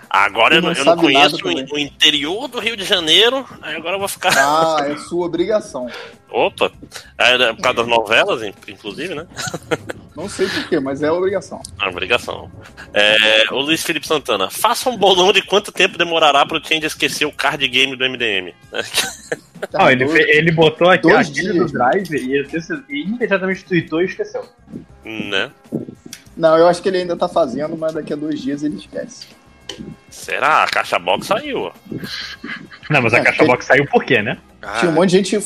Agora 0.09 0.55
eu 0.55 0.61
Não 0.61 0.71
eu 0.71 0.85
não 0.85 0.95
conheço 0.97 1.37
o, 1.43 1.75
o 1.75 1.79
interior 1.79 2.47
do 2.47 2.59
Rio 2.59 2.77
de 2.77 2.83
Janeiro, 2.83 3.45
aí 3.61 3.75
agora 3.75 3.95
eu 3.95 3.99
vou 3.99 4.07
ficar. 4.07 4.33
Ah, 4.37 4.77
é 4.87 4.95
sua 4.97 5.25
obrigação. 5.25 5.87
Opa! 6.29 6.71
É, 7.17 7.53
por 7.53 7.61
causa 7.61 7.77
das 7.77 7.87
novelas, 7.87 8.41
in- 8.43 8.53
inclusive, 8.67 9.15
né? 9.15 9.25
Não 10.15 10.29
sei 10.29 10.47
porquê, 10.47 10.79
mas 10.79 11.03
é 11.03 11.11
obrigação. 11.11 11.61
É 11.81 11.89
obrigação. 11.89 12.49
É, 12.93 13.43
o 13.51 13.59
Luiz 13.59 13.83
Felipe 13.83 14.07
Santana, 14.07 14.49
faça 14.49 14.89
um 14.89 14.95
bolão 14.95 15.33
de 15.33 15.41
quanto 15.41 15.73
tempo 15.73 15.97
demorará 15.97 16.45
pro 16.45 16.65
Change 16.65 16.85
esquecer 16.85 17.25
o 17.25 17.31
card 17.33 17.67
game 17.67 17.95
do 17.97 18.09
MDM. 18.09 18.53
Tá 19.69 19.79
Não, 19.79 19.91
ele, 19.91 20.05
ele 20.31 20.51
botou 20.51 20.89
aqui 20.89 21.01
dois 21.01 21.29
aquele 21.29 21.51
dias. 21.51 21.71
do 21.71 21.77
Drive 21.77 22.11
e, 22.13 22.33
ele 22.33 22.47
e 22.89 23.01
imediatamente 23.03 23.65
tweetou 23.65 24.01
e 24.01 24.05
esqueceu. 24.05 24.45
né? 25.03 25.51
Não, 26.37 26.57
eu 26.57 26.67
acho 26.67 26.81
que 26.81 26.87
ele 26.89 26.99
ainda 26.99 27.15
tá 27.17 27.27
fazendo, 27.27 27.77
mas 27.77 27.93
daqui 27.93 28.13
a 28.13 28.15
dois 28.15 28.41
dias 28.41 28.63
ele 28.63 28.77
esquece. 28.77 29.27
Será? 30.09 30.63
A 30.63 30.67
caixa 30.67 30.97
box 30.97 31.27
saiu. 31.27 31.71
Não, 32.89 33.01
mas 33.01 33.13
a 33.13 33.17
É, 33.19 33.23
caixa 33.23 33.43
box 33.45 33.65
saiu 33.65 33.85
por 33.87 34.03
quê, 34.03 34.21
né? 34.21 34.37
Ah, 34.61 34.77
Tinha 34.79 34.91
um 34.91 34.95
monte 34.95 35.09
de 35.11 35.17
gente 35.17 35.37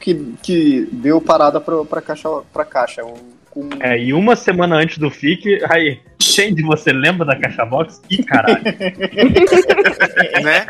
que, 0.00 0.34
que 0.42 0.88
deu 0.92 1.20
parada 1.20 1.60
pra, 1.60 1.84
pra, 1.84 2.00
caixa, 2.02 2.28
pra 2.52 2.64
caixa. 2.64 3.02
Com... 3.50 3.68
É, 3.80 3.98
e 3.98 4.12
uma 4.12 4.34
semana 4.34 4.76
antes 4.76 4.98
do 4.98 5.10
FIC, 5.10 5.60
aí, 5.70 6.00
Change, 6.20 6.62
você 6.62 6.92
lembra 6.92 7.24
da 7.26 7.36
caixa 7.38 7.64
box? 7.64 8.00
Ih, 8.10 8.22
caralho. 8.24 8.62
né? 10.42 10.66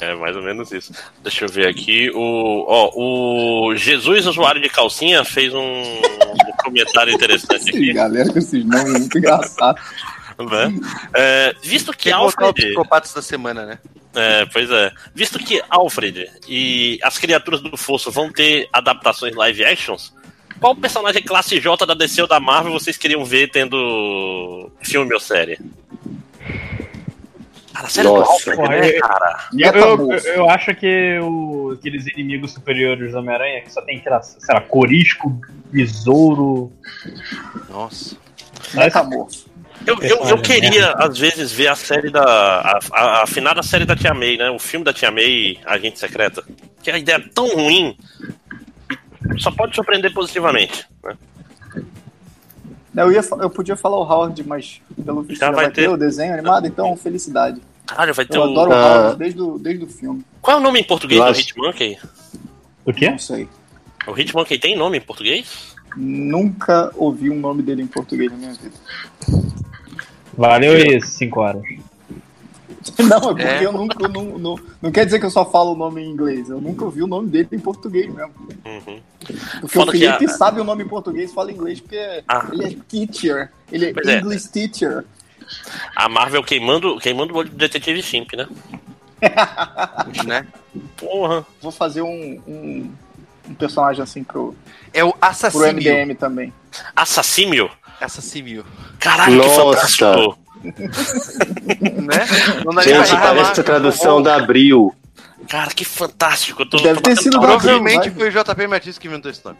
É 0.00 0.14
mais 0.16 0.34
ou 0.36 0.42
menos 0.42 0.72
isso. 0.72 0.92
Deixa 1.22 1.44
eu 1.44 1.48
ver 1.48 1.68
aqui. 1.68 2.10
O, 2.12 2.64
ó, 2.66 2.90
o 2.96 3.76
Jesus, 3.76 4.26
usuário 4.26 4.60
de 4.60 4.68
calcinha, 4.68 5.24
fez 5.24 5.54
um, 5.54 5.60
um 5.60 6.52
comentário 6.64 7.14
interessante 7.14 7.70
aqui. 7.70 7.92
galera 7.92 8.30
com 8.32 8.38
esses 8.38 8.64
nomes 8.64 8.98
muito 8.98 9.16
engraçados. 9.18 9.80
Né? 10.50 10.72
É, 11.14 11.54
visto 11.62 11.92
que 11.96 12.10
Alfred. 12.10 12.52
psicopatas 12.54 13.12
da 13.12 13.22
semana, 13.22 13.64
né? 13.66 13.78
É, 14.14 14.44
pois 14.46 14.70
é. 14.70 14.92
Visto 15.14 15.38
que 15.38 15.62
Alfred 15.70 16.30
e 16.48 16.98
as 17.02 17.18
criaturas 17.18 17.60
do 17.62 17.76
Fosso 17.76 18.10
vão 18.10 18.30
ter 18.30 18.68
adaptações 18.72 19.34
live 19.34 19.64
actions, 19.64 20.12
qual 20.60 20.76
personagem 20.76 21.22
classe 21.22 21.58
J 21.58 21.86
da 21.86 21.94
DC 21.94 22.20
ou 22.22 22.28
da 22.28 22.38
Marvel 22.38 22.72
vocês 22.72 22.96
queriam 22.96 23.24
ver 23.24 23.50
tendo 23.50 24.70
filme 24.82 25.12
ou 25.14 25.18
série? 25.20 25.58
Cara, 27.72 27.86
a 27.86 27.88
série 27.88 28.06
do 28.08 28.14
Nossa. 28.16 28.32
Alfred, 28.50 28.62
né, 28.68 28.92
cara? 29.00 29.48
Eu, 29.58 29.72
eu, 29.72 30.10
eu 30.34 30.50
acho 30.50 30.74
que 30.74 31.18
o- 31.22 31.74
aqueles 31.78 32.06
inimigos 32.06 32.52
superiores 32.52 33.12
do 33.12 33.18
Homem-Aranha, 33.18 33.62
que 33.62 33.72
só 33.72 33.80
tem 33.80 33.96
aquela, 33.98 34.22
sei 34.22 34.54
lá, 34.54 34.60
corisco, 34.60 35.40
besouro. 35.70 36.70
Nossa. 37.70 38.14
Metamorfo. 38.74 39.50
Eu, 39.86 39.98
eu, 40.00 40.16
eu 40.28 40.42
queria, 40.42 40.92
às 40.92 41.18
vezes, 41.18 41.50
ver 41.52 41.68
a 41.68 41.74
série 41.76 42.10
da. 42.10 42.22
A, 42.22 42.78
a, 42.92 43.00
a 43.02 43.22
afinada 43.24 43.62
série 43.62 43.84
da 43.84 43.96
Tia 43.96 44.14
May, 44.14 44.36
né? 44.36 44.50
O 44.50 44.58
filme 44.58 44.84
da 44.84 44.92
Tia 44.92 45.10
May, 45.10 45.58
Agente 45.66 45.98
Secreta. 45.98 46.44
Que 46.82 46.90
a 46.90 46.98
ideia 46.98 47.16
é 47.16 47.28
tão 47.34 47.48
ruim. 47.48 47.96
Só 49.38 49.50
pode 49.50 49.74
surpreender 49.74 50.12
positivamente. 50.12 50.86
Né? 51.02 51.16
Eu, 53.02 53.10
ia, 53.12 53.20
eu 53.40 53.50
podia 53.50 53.74
falar 53.76 53.96
o 53.98 54.02
Howard, 54.02 54.42
mas 54.46 54.80
pelo 55.04 55.22
visto 55.22 55.40
Já 55.40 55.46
já 55.46 55.52
vai 55.52 55.64
vai 55.66 55.72
ter 55.72 55.82
ter. 55.82 55.88
o 55.88 55.96
desenho 55.96 56.34
animado, 56.34 56.66
então 56.66 56.94
felicidade. 56.96 57.60
Caralho, 57.86 58.14
vai 58.14 58.24
ter 58.26 58.36
Eu 58.36 58.42
o. 58.42 58.44
adoro 58.50 58.70
o 58.70 58.74
Ah. 58.74 58.96
Howard 58.98 59.18
desde 59.18 59.40
o, 59.40 59.58
desde 59.58 59.84
o 59.84 59.88
filme. 59.88 60.24
Qual 60.40 60.56
é 60.58 60.60
o 60.60 60.62
nome 60.62 60.80
em 60.80 60.84
português 60.84 61.20
Eu 61.20 61.32
do 61.32 61.38
Hitmonkey? 61.40 61.98
O 62.84 62.92
quê? 62.92 63.10
Não 63.10 63.18
sei. 63.18 63.48
O 64.06 64.18
Hitmonkey 64.18 64.58
tem 64.58 64.76
nome 64.76 64.98
em 64.98 65.00
português? 65.00 65.72
Nunca 65.96 66.90
ouvi 66.96 67.30
um 67.30 67.38
nome 67.38 67.62
dele 67.62 67.82
em 67.82 67.86
português 67.86 68.30
na 68.30 68.36
minha 68.38 68.52
vida. 68.54 68.74
Valeu 70.36 70.72
aí, 70.72 71.00
5 71.00 71.40
horas. 71.40 71.62
Não, 72.98 73.16
é 73.16 73.20
porque 73.20 73.42
É. 73.42 73.64
eu 73.64 73.72
nunca. 73.72 74.02
eu 74.04 74.08
Não, 74.08 74.24
não, 74.38 74.58
não 74.80 74.90
quer 74.90 75.04
dizer 75.04 75.20
que 75.20 75.26
eu 75.26 75.30
só 75.30 75.48
falo 75.48 75.72
o 75.72 75.76
nome 75.76 76.02
em 76.02 76.10
inglês. 76.10 76.50
Eu 76.50 76.60
nunca 76.60 76.84
ouvi 76.84 77.00
o 77.00 77.06
nome 77.06 77.28
dele 77.28 77.48
em 77.52 77.58
português 77.58 78.12
mesmo. 78.12 78.32
Uhum. 78.64 79.00
Porque 79.60 79.68
Foda 79.68 79.90
o 79.90 79.92
que 79.92 80.00
Felipe 80.00 80.24
a- 80.24 80.28
sabe 80.28 80.60
o 80.60 80.64
nome 80.64 80.82
em 80.82 80.88
português 80.88 81.32
fala 81.32 81.52
inglês, 81.52 81.80
porque 81.80 82.24
Ah. 82.26 82.48
ele 82.52 82.64
é 82.64 82.76
teacher. 82.88 83.50
Ele 83.70 83.86
é 83.86 83.92
Pois 83.92 84.06
é. 84.08 84.18
English 84.18 84.48
teacher. 84.50 85.04
A 85.94 86.08
Marvel 86.08 86.42
queimando, 86.42 86.98
queimando 86.98 87.32
o 87.32 87.36
olho 87.36 87.50
do 87.50 87.56
Detetive 87.56 88.02
Chimp, 88.02 88.32
né? 88.34 88.48
né? 90.26 90.46
Porra. 90.96 91.46
Vou 91.60 91.70
fazer 91.70 92.02
um, 92.02 92.42
um, 92.48 92.90
um 93.48 93.54
personagem 93.54 94.02
assim 94.02 94.24
pro, 94.24 94.56
É 94.92 95.04
o 95.04 95.12
pro 95.12 95.18
assassínio. 95.28 95.72
MDM 95.74 96.14
também. 96.16 96.52
Assassímio? 98.02 98.60
Assassínio. 98.60 98.64
Caralho, 98.98 99.40
que 99.40 99.46
Nossa. 99.48 99.62
fantástico! 99.62 100.38
Né? 100.62 102.24
Não 102.64 102.72
dá 102.72 102.84
nem 102.84 102.94
Gente, 102.94 103.20
parece 103.20 103.60
a 103.60 103.64
tradução 103.64 104.22
da 104.22 104.36
Abril. 104.36 104.94
Cara, 105.48 105.70
que 105.70 105.84
fantástico! 105.84 106.62
Eu 106.62 106.66
tô, 106.66 106.76
Deve 106.78 107.00
tô 107.00 107.10
ter 107.10 107.16
sido 107.16 107.40
Provavelmente 107.40 108.10
vai. 108.10 108.30
foi 108.30 108.40
o 108.40 108.44
JP 108.44 108.66
Martins 108.68 108.96
que 108.98 109.08
inventou 109.08 109.30
esse 109.30 109.44
nome. 109.44 109.58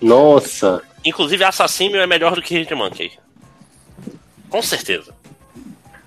Nossa. 0.00 0.82
Inclusive, 1.04 1.42
Assassímio 1.42 2.00
é 2.00 2.06
melhor 2.06 2.34
do 2.34 2.42
que 2.42 2.56
Hitmonkey. 2.56 3.12
Com 4.48 4.62
certeza. 4.62 5.12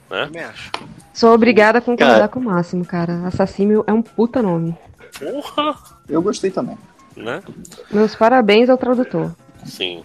Né? 0.09 0.25
Também 0.25 0.43
acho. 0.43 0.71
Sou 1.13 1.33
obrigada 1.33 1.79
a 1.79 1.81
concordar 1.81 2.13
Cara. 2.13 2.27
com 2.29 2.39
o 2.39 2.43
Máximo, 2.43 2.85
cara. 2.85 3.27
Assassímio 3.27 3.83
é 3.85 3.91
um 3.91 4.01
puta 4.01 4.41
nome. 4.41 4.73
Porra! 5.19 5.75
Eu 6.07 6.21
gostei 6.21 6.49
também. 6.49 6.77
Né? 7.15 7.41
Meus 7.91 8.15
parabéns 8.15 8.69
ao 8.69 8.77
tradutor. 8.77 9.35
Sim. 9.65 10.03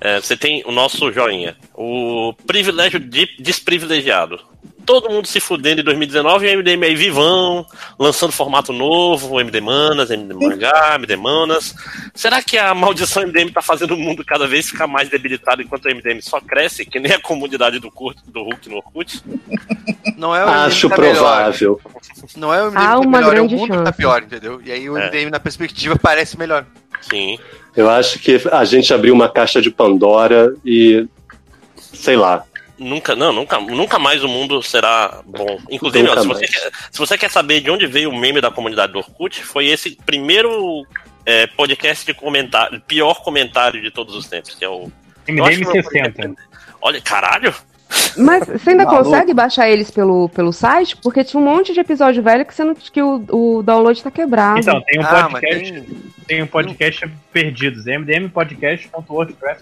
É, 0.00 0.20
você 0.20 0.36
tem 0.36 0.62
o 0.66 0.72
nosso 0.72 1.12
joinha. 1.12 1.56
O 1.74 2.34
privilégio 2.46 2.98
de- 3.00 3.28
desprivilegiado. 3.38 4.38
Todo 4.84 5.08
mundo 5.08 5.28
se 5.28 5.38
fudendo 5.38 5.80
em 5.80 5.84
2019 5.84 6.44
e 6.44 6.56
o 6.56 6.58
MDM 6.58 6.84
aí 6.86 6.96
vivão, 6.96 7.64
lançando 7.96 8.32
formato 8.32 8.72
novo, 8.72 9.40
MD 9.40 9.60
Manas, 9.60 10.10
MD 10.10 10.34
Mangá, 10.34 10.96
MD 10.96 11.14
Manas. 11.14 11.72
Será 12.12 12.42
que 12.42 12.58
a 12.58 12.74
maldição 12.74 13.22
MDM 13.22 13.52
tá 13.52 13.62
fazendo 13.62 13.94
o 13.94 13.96
mundo 13.96 14.24
cada 14.24 14.44
vez 14.48 14.68
ficar 14.68 14.88
mais 14.88 15.08
debilitado 15.08 15.62
enquanto 15.62 15.84
o 15.84 15.88
MDM 15.88 16.20
só 16.20 16.40
cresce, 16.40 16.84
que 16.84 16.98
nem 16.98 17.12
a 17.12 17.20
comunidade 17.20 17.78
do, 17.78 17.92
Kurt, 17.92 18.16
do 18.26 18.42
Hulk 18.42 18.68
no 18.68 18.76
Orkut? 18.78 19.22
Não 20.16 20.34
é 20.34 20.44
o 20.44 20.48
Acho 20.48 20.88
MDM 20.88 20.96
tá 20.96 21.02
melhor. 21.02 21.14
provável. 21.22 21.80
Não 22.36 22.52
é 22.52 22.62
o 22.62 22.66
MDM 22.72 22.82
Há 22.84 23.00
tá 23.00 23.06
melhor, 23.08 23.22
é 23.22 23.26
o 23.26 23.30
grande 23.30 23.54
mundo 23.54 23.70
que 23.70 23.76
tá 23.76 23.84
chance. 23.84 23.96
pior, 23.98 24.22
entendeu? 24.24 24.60
E 24.64 24.72
aí 24.72 24.90
o 24.90 24.96
É. 24.98 25.06
MDM 25.06 25.30
na 25.30 25.38
perspectiva 25.38 25.96
parece 25.96 26.36
melhor. 26.36 26.66
Sim. 27.02 27.38
Eu 27.76 27.88
acho 27.88 28.18
que 28.18 28.40
a 28.50 28.64
gente 28.64 28.92
abriu 28.92 29.14
uma 29.14 29.28
caixa 29.28 29.60
de 29.60 29.70
Pandora 29.70 30.54
e. 30.64 31.06
Sei 31.76 32.16
lá. 32.16 32.44
Nunca, 32.78 33.14
não, 33.14 33.32
nunca, 33.32 33.60
nunca 33.60 33.98
mais 33.98 34.24
o 34.24 34.28
mundo 34.28 34.62
será 34.62 35.22
bom. 35.24 35.58
Inclusive, 35.70 36.08
ó, 36.08 36.20
se, 36.20 36.26
você 36.26 36.46
quer, 36.46 36.70
se 36.90 36.98
você 36.98 37.18
quer 37.18 37.30
saber 37.30 37.60
de 37.60 37.70
onde 37.70 37.86
veio 37.86 38.10
o 38.10 38.16
meme 38.16 38.40
da 38.40 38.50
comunidade 38.50 38.92
do 38.92 38.98
Orkut, 38.98 39.42
foi 39.44 39.66
esse 39.66 39.96
primeiro 40.04 40.84
é, 41.24 41.46
podcast 41.46 42.04
de 42.04 42.12
comentário, 42.12 42.80
pior 42.80 43.22
comentário 43.22 43.80
de 43.80 43.90
todos 43.90 44.14
os 44.14 44.26
tempos, 44.26 44.54
que 44.54 44.64
é 44.64 44.68
o. 44.68 44.90
MDM 45.28 45.64
que 45.70 45.82
60. 45.82 46.34
Olha, 46.80 47.00
caralho! 47.00 47.54
Mas 48.16 48.46
você 48.46 48.70
ainda 48.70 48.84
Maluco. 48.84 49.04
consegue 49.04 49.34
baixar 49.34 49.68
eles 49.70 49.90
pelo, 49.90 50.28
pelo 50.28 50.52
site? 50.52 50.96
Porque 50.96 51.24
tinha 51.24 51.40
um 51.40 51.44
monte 51.44 51.72
de 51.72 51.80
episódio 51.80 52.22
velho 52.22 52.44
que, 52.44 52.54
você 52.54 52.64
não, 52.64 52.74
que 52.74 53.02
o, 53.02 53.24
o 53.30 53.62
download 53.62 54.02
tá 54.02 54.10
quebrado. 54.10 54.60
Então, 54.60 54.80
tem 54.82 54.98
um 55.00 55.02
Ah, 55.02 55.28
podcast. 55.30 55.72
tem... 55.72 56.12
Tem 56.26 56.42
um 56.42 56.46
podcast 56.46 57.10
perdidos. 57.32 57.84
mdmpodcast.wordpress. 57.86 59.58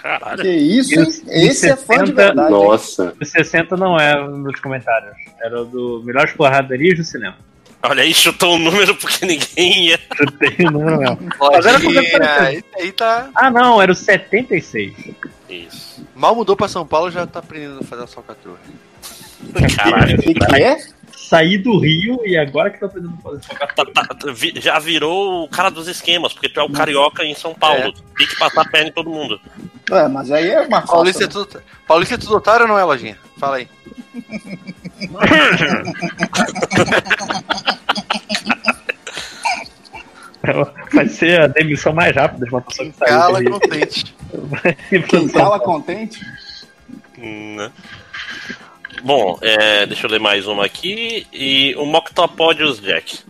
Caralho. 0.00 0.42
Que 0.42 0.48
isso, 0.50 1.00
hein? 1.00 1.08
Esse 1.28 1.70
é 1.70 1.76
fã 1.76 1.94
de 2.04 2.10
60 2.10 2.12
verdade. 2.14 2.50
Nossa. 2.50 3.14
O 3.20 3.24
60 3.24 3.76
não 3.76 3.98
é 3.98 4.14
nos 4.28 4.60
comentários. 4.60 5.16
Era 5.42 5.62
o 5.62 5.64
do 5.64 6.02
Melhores 6.04 6.32
Porradarias 6.32 6.98
do 6.98 7.04
Cinema. 7.04 7.36
Olha 7.84 8.02
aí, 8.02 8.14
chutou 8.14 8.54
um 8.54 8.58
número 8.58 8.94
porque 8.96 9.24
ninguém 9.26 9.88
ia. 9.88 10.00
Chutei 10.16 10.66
o 10.66 10.70
número 10.70 10.98
mesmo. 10.98 11.18
Mas 11.38 11.66
era 11.66 11.78
pra- 11.78 12.52
esse 12.52 12.64
aí 12.78 12.92
tá. 12.92 13.28
Ah, 13.34 13.50
não, 13.50 13.80
era 13.80 13.92
o 13.92 13.94
76. 13.94 14.92
Isso. 15.48 16.06
Mal 16.14 16.34
mudou 16.34 16.56
pra 16.56 16.66
São 16.68 16.86
Paulo, 16.86 17.10
já 17.10 17.26
tá 17.26 17.40
aprendendo 17.40 17.80
a 17.80 17.84
fazer 17.84 18.04
a 18.04 18.06
falcatrua. 18.06 18.56
Caralho. 19.76 20.18
O 20.18 20.22
que, 20.22 20.34
que 20.34 20.62
é? 20.62 20.78
Saí 21.16 21.58
do 21.58 21.78
Rio 21.78 22.20
e 22.24 22.36
agora 22.36 22.70
que 22.70 22.78
tô 22.78 22.86
aprendendo 22.86 23.14
a 23.18 23.22
fazer 23.22 23.42
falcatrua. 23.42 23.92
Tá- 23.92 24.02
tá- 24.14 24.32
vi- 24.32 24.54
já 24.56 24.78
virou 24.78 25.44
o 25.44 25.48
cara 25.48 25.70
dos 25.70 25.86
esquemas, 25.88 26.32
porque 26.32 26.48
tu 26.48 26.60
é 26.60 26.62
o 26.62 26.70
carioca 26.70 27.24
em 27.24 27.34
São 27.34 27.54
Paulo. 27.54 27.92
Tem 28.16 28.26
que 28.26 28.36
passar 28.38 28.62
a 28.62 28.68
perna 28.68 28.88
em 28.88 28.92
todo 28.92 29.10
mundo. 29.10 29.40
É, 29.90 30.08
mas 30.08 30.30
aí 30.30 30.48
é 30.50 30.60
uma 30.62 30.80
Paulista 30.82 31.24
é 31.24 31.30
falsa. 31.30 31.46
tudo, 31.50 31.62
Paulista 31.86 32.14
é 32.14 32.18
tudo 32.18 32.36
otário 32.36 32.62
ou 32.62 32.68
não 32.68 32.78
é, 32.78 32.84
Lojinha? 32.84 33.18
Fala 33.38 33.56
aí. 33.56 33.68
Vai 40.92 41.08
ser 41.08 41.40
a 41.40 41.46
demissão 41.46 41.92
mais 41.92 42.14
rápida 42.14 42.44
de 42.44 42.52
uma 42.52 42.60
pessoa 42.60 42.90
que 42.90 42.96
saiu 42.96 43.18
Cala 43.18 43.44
contente. 43.44 44.14
Quem 45.08 45.28
cala 45.28 45.58
contente? 45.58 46.20
Né? 47.16 47.72
Bom, 49.02 49.38
é, 49.40 49.86
deixa 49.86 50.06
eu 50.06 50.10
ler 50.10 50.20
mais 50.20 50.46
uma 50.46 50.66
aqui. 50.66 51.26
E 51.32 51.74
o 51.76 51.86
Moctopodius 51.86 52.80
Jack. 52.80 53.20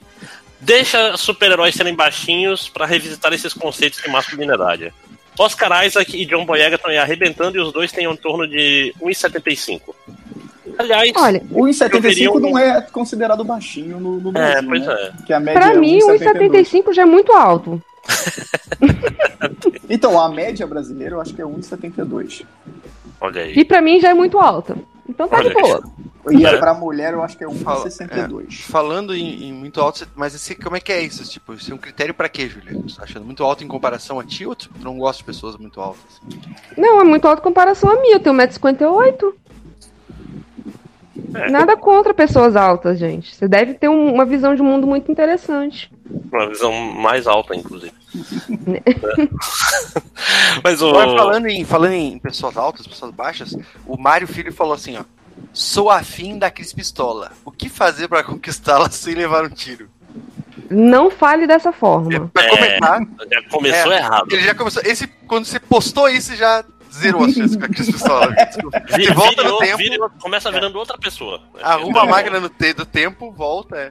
Deixa 0.61 1.17
super-heróis 1.17 1.75
serem 1.75 1.94
baixinhos 1.94 2.69
pra 2.69 2.86
revisitar 2.86 3.33
esses 3.33 3.53
conceitos 3.53 4.01
de 4.01 4.09
masculinidade. 4.09 4.93
Oscar 5.39 5.85
Isaac 5.85 6.17
e 6.17 6.25
John 6.25 6.44
Boyega 6.44 6.77
estão 6.77 6.91
aí 6.91 6.99
arrebentando 6.99 7.59
e 7.59 7.61
os 7.61 7.73
dois 7.73 7.93
têm 7.93 8.07
um 8.07 8.17
torno 8.17 8.47
de 8.47 8.94
1,75. 9.01 9.94
Aliás, 10.78 11.12
Olha, 11.17 11.43
eu 11.51 11.57
1,75 11.65 12.01
teria 12.03 12.31
um- 12.33 12.39
não 12.41 12.59
é 12.59 12.81
considerado 12.81 13.44
baixinho 13.44 13.99
no, 14.01 14.20
no 14.20 14.28
É, 14.31 14.33
Brasil, 14.62 14.69
pois 14.69 14.86
né? 14.86 14.94
é. 15.20 15.23
Que 15.27 15.33
a 15.33 15.41
média 15.41 15.61
pra 15.61 15.73
é 15.73 15.77
mim, 15.78 15.99
1,72. 16.01 16.69
1,75 16.69 16.93
já 16.93 17.03
é 17.03 17.07
muito 17.07 17.33
alto. 17.33 17.83
Então, 19.89 20.19
a 20.20 20.28
média 20.28 20.67
brasileira 20.67 21.15
eu 21.15 21.20
acho 21.20 21.35
que 21.35 21.43
é 21.43 21.44
1,72. 21.44 22.44
Olha 23.20 23.43
aí. 23.43 23.53
E 23.55 23.65
pra 23.65 23.81
mim 23.81 24.01
já 24.01 24.11
é 24.11 24.15
muito 24.15 24.39
alta. 24.39 24.77
Então 25.09 25.28
tá 25.28 25.41
de 25.41 25.49
Olha 25.49 25.57
aí. 25.57 25.62
boa. 25.62 25.85
E 26.31 26.47
É. 26.47 26.57
pra 26.57 26.73
mulher 26.73 27.12
eu 27.12 27.23
acho 27.23 27.36
que 27.36 27.44
é 27.44 27.51
Fala- 27.51 27.85
1,62. 27.85 28.62
Falando 28.62 29.15
em, 29.15 29.44
em 29.49 29.53
muito 29.53 29.78
alto, 29.81 30.09
mas 30.17 30.35
esse, 30.35 30.55
como 30.55 30.75
é 30.77 30.81
que 30.81 30.91
é 30.91 31.03
isso? 31.03 31.23
Tipo, 31.31 31.53
isso 31.53 31.70
é 31.70 31.75
um 31.75 31.78
critério 31.78 32.15
pra 32.15 32.31
quê, 32.31 32.49
Julia? 32.49 32.81
Você 32.83 32.97
tá 32.97 33.03
achando 33.05 33.27
muito 33.27 33.44
alto 33.44 33.62
em 33.62 33.69
comparação 33.69 34.19
a 34.19 34.25
ti 34.25 34.47
ou 34.47 34.55
tu 34.57 34.70
não 34.83 34.97
gosta 34.97 35.19
de 35.19 35.25
pessoas 35.25 35.57
muito 35.59 35.78
altas? 35.81 36.01
Não, 36.78 36.99
é 37.01 37.05
muito 37.05 37.28
alto 37.28 37.41
em 37.41 37.43
comparação 37.43 37.91
a 37.91 38.01
mim. 38.01 38.09
Eu 38.09 38.20
tenho 38.20 38.35
1,58m. 38.35 39.35
É. 41.35 41.51
Nada 41.51 41.77
contra 41.77 42.15
pessoas 42.15 42.55
altas, 42.57 42.99
gente. 42.99 43.35
Você 43.35 43.49
deve 43.49 43.75
ter 43.75 43.89
um- 43.89 44.13
uma 44.15 44.25
visão 44.25 44.55
de 44.55 44.63
mundo 44.63 44.87
muito 44.87 45.11
interessante. 45.11 45.91
Uma 46.33 46.49
visão 46.49 46.73
mais 46.73 47.27
alta, 47.27 47.55
inclusive. 47.57 47.93
Mas 50.63 50.81
o. 50.83 50.89
Agora, 50.91 51.17
falando 51.17 51.47
em, 51.47 51.65
falando 51.65 51.93
em 51.93 52.19
pessoas 52.19 52.57
altas, 52.57 52.87
pessoas 52.87 53.11
baixas, 53.13 53.57
o 53.87 53.97
Mário 53.97 54.27
Filho 54.27 54.53
falou 54.53 54.75
assim, 54.75 54.97
ó. 54.97 55.05
Sou 55.53 55.91
afim 55.91 56.39
da 56.39 56.51
Cris 56.51 56.73
Pistola. 56.73 57.33
O 57.45 57.51
que 57.51 57.69
fazer 57.69 58.09
pra 58.09 58.23
conquistá-la 58.23 58.89
sem 58.91 59.15
levar 59.15 59.45
um 59.45 59.49
tiro? 59.49 59.89
Não 60.71 61.11
fale 61.11 61.47
dessa 61.47 61.73
forma. 61.73 62.31
Pra 62.33 62.43
É, 62.45 62.79
Já 62.79 63.43
começou 63.51 63.93
É. 63.93 63.99
errado. 63.99 64.27
ele 64.33 64.43
já 64.43 64.55
começou. 64.55 64.83
Esse, 64.85 65.07
quando 65.27 65.45
você 65.45 65.59
postou 65.61 66.09
isso, 66.09 66.35
já 66.37 66.65
zerou 66.95 67.25
as 67.25 67.33
chances 67.33 67.57
com 67.57 67.65
a 67.65 67.69
Cris 67.69 67.91
Pistola. 67.91 68.29
Vi- 68.97 69.07
Você 69.07 69.13
volta 69.15 69.43
vira- 69.43 69.49
no 69.51 69.59
tempo, 69.59 69.79
vira- 69.79 70.09
começa 70.21 70.51
virando 70.51 70.79
outra 70.79 70.97
pessoa. 70.99 71.41
arruma 71.63 72.03
a 72.03 72.07
máquina 72.07 72.41
no 72.41 72.49
te, 72.49 72.73
do 72.73 72.87
tempo, 72.87 73.33
volta. 73.33 73.77
É. 73.77 73.91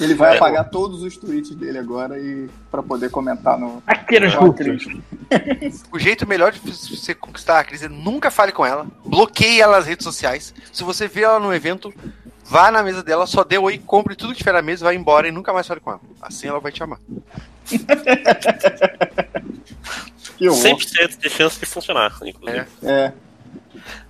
Ele 0.00 0.14
vai 0.14 0.32
É. 0.32 0.36
apagar 0.36 0.70
todos 0.70 1.02
os 1.02 1.16
tweets 1.18 1.54
dele 1.54 1.78
agora 1.78 2.18
e 2.18 2.48
para 2.70 2.82
poder 2.82 3.10
comentar 3.10 3.58
no. 3.58 3.82
Aqueles 3.86 4.34
no 4.34 4.40
russos. 4.50 5.00
O 5.92 5.98
jeito 5.98 6.26
melhor 6.26 6.50
de 6.50 6.58
você 6.60 7.14
conquistar 7.14 7.60
a 7.60 7.64
Cris 7.64 7.82
é 7.82 7.88
nunca 7.88 8.30
fale 8.30 8.52
com 8.52 8.64
ela, 8.64 8.86
bloqueie 9.04 9.60
ela 9.60 9.76
nas 9.76 9.86
redes 9.86 10.04
sociais. 10.04 10.54
Se 10.72 10.82
você 10.82 11.06
vê 11.06 11.22
ela 11.22 11.38
no 11.38 11.52
evento, 11.54 11.92
vá 12.52 12.70
na 12.70 12.82
mesa 12.82 13.02
dela, 13.02 13.26
só 13.26 13.42
dê 13.42 13.56
oi, 13.56 13.78
compre 13.78 14.14
tudo 14.14 14.34
que 14.34 14.38
tiver 14.40 14.52
na 14.52 14.60
mesa, 14.60 14.84
vai 14.84 14.94
embora 14.94 15.26
e 15.26 15.32
nunca 15.32 15.54
mais 15.54 15.66
fale 15.66 15.80
com 15.80 15.90
ela. 15.90 16.00
Assim 16.20 16.48
ela 16.48 16.60
vai 16.60 16.70
te 16.70 16.82
amar. 16.82 16.98
Que 20.36 20.48
horror. 20.48 20.62
100% 20.62 21.18
de 21.18 21.30
chance 21.30 21.60
de 21.60 21.66
funcionar, 21.66 22.16
inclusive. 22.24 22.66
É. 22.82 23.12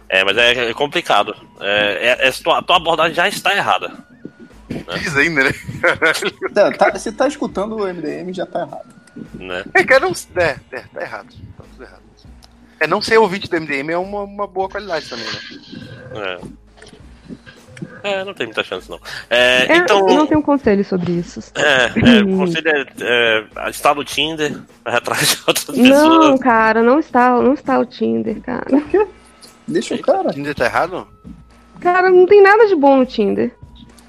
É, 0.08 0.24
mas 0.24 0.36
é, 0.36 0.70
é 0.70 0.74
complicado. 0.74 1.34
É, 1.60 2.16
é, 2.22 2.28
é- 2.28 2.32
tua, 2.32 2.62
tua 2.62 2.76
abordagem 2.76 3.14
já 3.14 3.28
está 3.28 3.54
errada. 3.54 3.92
Diz 4.98 5.14
ainda, 5.14 5.44
né? 5.44 5.50
Tá, 6.54 6.72
tá- 6.72 6.98
se 6.98 7.12
tá 7.12 7.28
escutando 7.28 7.76
o 7.76 7.86
MDM, 7.86 8.32
já 8.32 8.46
tá 8.46 8.60
errado. 8.60 8.94
Né? 9.34 9.62
É, 9.74 9.84
cara, 9.84 10.00
não. 10.00 10.12
É, 10.36 10.56
é, 10.70 10.80
tá 10.80 11.02
errado. 11.02 11.34
Tá 11.58 11.64
tudo 11.70 11.82
errado. 11.82 12.02
É, 12.80 12.86
não 12.86 13.02
ser 13.02 13.18
ouvinte 13.18 13.48
do 13.48 13.60
MDM 13.60 13.90
é 13.90 13.98
uma, 13.98 14.22
uma 14.22 14.46
boa 14.46 14.70
qualidade 14.70 15.08
também, 15.08 15.26
né? 15.26 15.40
É. 16.14 16.61
É, 18.02 18.24
não 18.24 18.34
tem 18.34 18.46
muita 18.46 18.62
chance, 18.64 18.88
não. 18.90 18.98
É, 19.30 19.66
É, 19.72 19.76
então. 19.76 20.08
eu 20.08 20.14
não 20.16 20.26
tenho 20.26 20.42
conselho 20.42 20.84
sobre 20.84 21.12
isso. 21.12 21.40
É, 21.54 21.86
é, 22.18 22.22
o 22.22 22.36
conselho 22.38 22.68
é, 22.68 23.44
é 23.66 23.70
está 23.70 23.94
no 23.94 24.04
Tinder, 24.04 24.58
vai 24.84 24.94
atrás 24.96 25.28
de 25.28 25.38
outras 25.46 25.64
pessoas. 25.64 25.88
Não, 25.88 26.38
cara, 26.38 26.82
não 26.82 26.98
está, 26.98 27.30
não 27.40 27.54
está 27.54 27.78
o 27.78 27.86
Tinder, 27.86 28.40
cara. 28.40 28.66
Deixa 29.66 29.94
o 29.94 29.98
cara. 30.02 30.28
O 30.28 30.32
Tinder 30.32 30.54
tá 30.54 30.64
errado? 30.64 31.06
Cara, 31.80 32.10
não 32.10 32.26
tem 32.26 32.42
nada 32.42 32.66
de 32.66 32.74
bom 32.74 32.96
no 32.96 33.06
Tinder. 33.06 33.52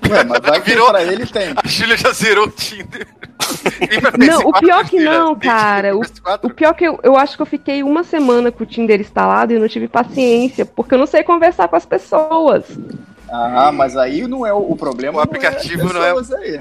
Ué, 0.10 0.22
mas 0.26 0.40
vai 0.42 0.60
Virou- 0.60 0.90
pra 0.90 1.02
ele 1.03 1.26
tem. 1.26 1.53
A 1.56 1.66
Júlia 1.66 1.95
já 1.95 2.11
zerou 2.11 2.45
o 2.48 2.52
Tinder. 2.52 3.08
Tem 4.19 4.27
Não, 4.27 4.42
o 4.42 4.52
PS4, 4.52 4.60
pior 4.60 4.85
que 4.90 5.00
não, 5.00 5.35
Tem 5.35 5.50
cara. 5.50 5.95
O, 5.95 6.02
pra 6.02 6.38
PS4? 6.38 6.40
o 6.43 6.50
pior 6.53 6.74
que 6.74 6.84
eu, 6.85 7.00
eu 7.03 7.16
acho 7.18 7.35
que 7.38 7.42
eu 7.42 7.45
fiquei 7.45 7.82
uma 7.84 8.03
semana 8.03 8.52
com 8.52 8.64
o 8.64 8.68
Tinder 8.68 9.00
instalado 9.00 9.53
e 9.53 9.60
não 9.60 9.68
tive 9.68 9.88
paciência, 9.88 10.66
porque 10.66 10.93
eu 10.93 10.98
não 11.00 11.06
sei 11.08 11.24
conversar 11.24 11.68
com 11.69 11.76
as 11.77 11.85
pessoas. 11.85 12.66
Ah, 13.35 13.71
mas 13.71 13.97
aí 13.97 14.27
não 14.27 14.45
é 14.45 14.53
o, 14.53 14.59
o 14.71 14.75
problema. 14.75 15.17
O 15.17 15.21
aplicativo 15.21 15.91
não 15.91 16.03
é- 16.03 16.13
pessoas 16.13 16.31
Aí. 16.33 16.55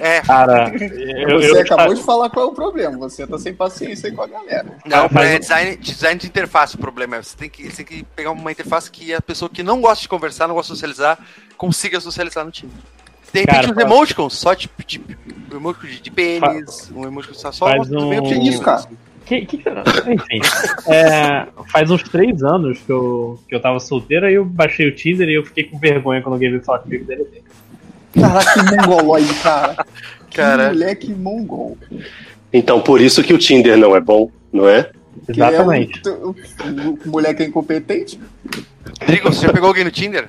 É, 0.00 0.20
Cara, 0.26 0.72
eu, 0.74 1.40
Você 1.40 1.50
eu, 1.50 1.60
acabou 1.60 1.94
de 1.94 2.02
falar 2.02 2.30
qual 2.30 2.46
é 2.46 2.48
o 2.48 2.52
problema. 2.54 2.96
Você 2.96 3.26
tá 3.26 3.38
sem 3.38 3.52
paciência 3.54 4.08
aí 4.08 4.14
com 4.16 4.22
a 4.22 4.26
galera. 4.26 4.78
Não, 4.86 5.08
Mas 5.12 5.30
é 5.30 5.36
o- 5.36 5.40
design, 5.40 5.76
design 5.76 6.18
de 6.20 6.26
interface 6.26 6.76
o 6.76 6.78
problema. 6.78 7.16
é 7.16 7.22
Você 7.22 7.36
tem, 7.36 7.50
que, 7.50 7.64
você 7.70 7.84
tem 7.84 7.86
que 7.98 8.02
pegar 8.16 8.30
uma 8.30 8.50
interface 8.50 8.90
que 8.90 9.12
a 9.12 9.20
pessoa 9.20 9.48
que 9.50 9.62
não 9.62 9.80
gosta 9.80 10.00
de 10.02 10.08
conversar, 10.08 10.48
não 10.48 10.54
gosta 10.54 10.72
de 10.72 10.78
socializar, 10.78 11.18
consiga 11.58 12.00
socializar 12.00 12.44
no 12.44 12.50
time. 12.50 12.72
De 13.32 13.40
repente, 13.40 13.54
Cara, 13.54 13.66
uns 13.70 13.74
faz- 13.74 13.86
emoticons, 13.86 14.32
só 14.38 14.54
de, 14.54 14.68
de, 14.86 15.00
um 15.52 15.56
emoticon 15.56 15.86
de, 15.86 16.00
de 16.00 16.10
pênis, 16.10 16.90
um 16.94 17.04
emoticon 17.06 17.34
só, 17.34 17.52
só 17.52 17.66
Faz 17.68 17.86
do 17.88 17.98
um- 17.98 18.08
meio 18.08 18.22
Que 18.24 18.34
isso, 18.34 18.60
cara? 18.62 18.82
Que, 19.30 19.46
que, 19.46 19.58
enfim, 19.58 20.40
é, 20.88 21.46
faz 21.70 21.88
uns 21.88 22.02
três 22.02 22.42
anos 22.42 22.80
que 22.80 22.90
eu, 22.90 23.38
que 23.48 23.54
eu 23.54 23.60
tava 23.60 23.78
solteiro, 23.78 24.26
aí 24.26 24.34
eu 24.34 24.44
baixei 24.44 24.88
o 24.88 24.94
Tinder 24.96 25.28
e 25.28 25.34
eu 25.34 25.44
fiquei 25.44 25.62
com 25.62 25.78
vergonha 25.78 26.20
quando 26.20 26.32
alguém 26.32 26.50
veio 26.50 26.64
falar 26.64 26.80
comigo 26.80 27.04
dele. 27.04 27.24
Caraca, 28.12 28.54
que 28.54 28.64
mongoloide, 28.76 29.32
cara. 29.34 29.86
Que 30.28 30.36
Cara. 30.36 30.66
moleque 30.70 31.14
mongol. 31.14 31.78
Então, 32.52 32.80
por 32.80 33.00
isso 33.00 33.22
que 33.22 33.32
o 33.32 33.38
Tinder 33.38 33.76
não 33.76 33.94
é 33.94 34.00
bom, 34.00 34.32
não 34.52 34.68
é? 34.68 34.90
Que 35.26 35.30
Exatamente. 35.30 36.02
É 36.04 36.10
um, 36.10 36.30
o, 36.30 36.34
o 37.04 37.08
moleque 37.08 37.44
é 37.44 37.46
incompetente. 37.46 38.18
Rodrigo, 39.00 39.32
você 39.32 39.46
já 39.46 39.52
pegou 39.52 39.68
alguém 39.68 39.84
no 39.84 39.92
Tinder? 39.92 40.28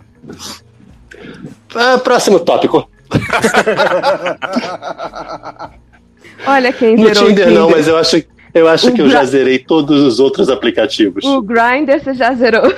Ah, 1.73 1.97
próximo 1.97 2.39
tópico. 2.39 2.87
Olha 6.45 6.71
quem 6.71 6.95
No 6.95 7.11
Tinder 7.11 7.23
o 7.23 7.27
Tinder. 7.27 7.51
não, 7.51 7.69
mas 7.69 7.87
eu 7.87 7.97
acho, 7.97 8.23
eu 8.53 8.67
acho 8.67 8.89
O 8.89 8.93
que 8.93 9.01
eu 9.01 9.09
já 9.09 9.23
zerei 9.23 9.59
todos 9.59 10.01
os 10.01 10.19
outros 10.19 10.49
aplicativos. 10.49 11.23
O 11.23 11.41
Grindr 11.41 11.99
você 12.03 12.13
já 12.13 12.33
zerou. 12.33 12.73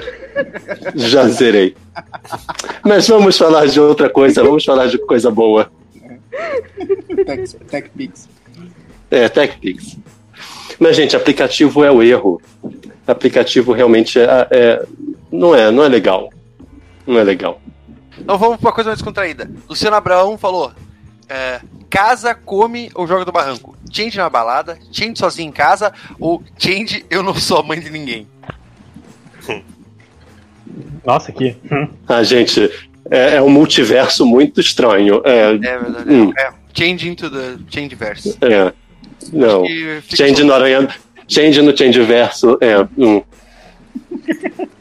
Já 0.95 1.27
zerei. 1.27 1.75
Mas 2.83 3.07
vamos 3.07 3.37
falar 3.37 3.67
de 3.67 3.79
outra 3.79 4.09
coisa, 4.09 4.43
vamos 4.43 4.63
falar 4.65 4.87
de 4.87 4.97
coisa 4.97 5.29
boa. 5.31 5.71
Tech, 7.25 7.55
TechPix. 7.69 8.27
É, 9.11 9.29
TechPix. 9.29 9.97
Mas, 10.79 10.95
gente, 10.95 11.15
aplicativo 11.15 11.83
é 11.83 11.91
o 11.91 12.01
erro. 12.01 12.41
Aplicativo 13.05 13.71
realmente 13.73 14.19
é, 14.19 14.47
é- 14.49 14.85
não 15.31 15.53
é, 15.55 15.69
não 15.71 15.83
é 15.83 15.87
legal. 15.87 16.29
Não 17.05 17.19
é 17.19 17.23
legal. 17.23 17.61
Então 18.17 18.37
vamos 18.37 18.57
pra 18.57 18.69
uma 18.69 18.73
coisa 18.73 18.89
mais 18.89 18.99
descontraída. 18.99 19.49
Luciano 19.69 19.95
Abraão 19.95 20.37
falou: 20.37 20.71
é, 21.29 21.59
casa, 21.89 22.33
come 22.33 22.89
ou 22.95 23.05
joga 23.05 23.25
do 23.25 23.31
barranco? 23.31 23.72
Change 23.93 24.17
na 24.17 24.27
balada, 24.29 24.77
change 24.91 25.19
sozinho 25.19 25.49
em 25.49 25.51
casa 25.51 25.93
ou 26.19 26.43
change 26.57 27.05
eu 27.09 27.21
não 27.21 27.35
sou 27.35 27.59
a 27.59 27.63
mãe 27.63 27.79
de 27.79 27.89
ninguém? 27.91 28.27
Nossa, 31.05 31.31
aqui. 31.31 31.55
Ah, 32.07 32.23
gente, 32.23 32.71
é, 33.11 33.35
é 33.35 33.41
um 33.41 33.49
multiverso 33.49 34.25
muito 34.25 34.59
estranho. 34.59 35.21
É, 35.23 35.51
É 35.51 35.57
verdade. 35.77 36.09
Hum. 36.09 36.33
É, 36.37 36.51
change 36.73 37.07
into 37.07 37.29
the 37.29 37.57
change 37.69 37.93
verse. 37.95 38.37
é. 38.41 38.73
Não. 39.31 39.63
Change 40.09 40.43
no 40.43 40.53
aranha. 40.53 40.87
Change 41.27 41.61
no 41.61 41.77
change 41.77 42.01
verso. 42.01 42.57
É. 42.59 42.79
hum. 42.97 43.21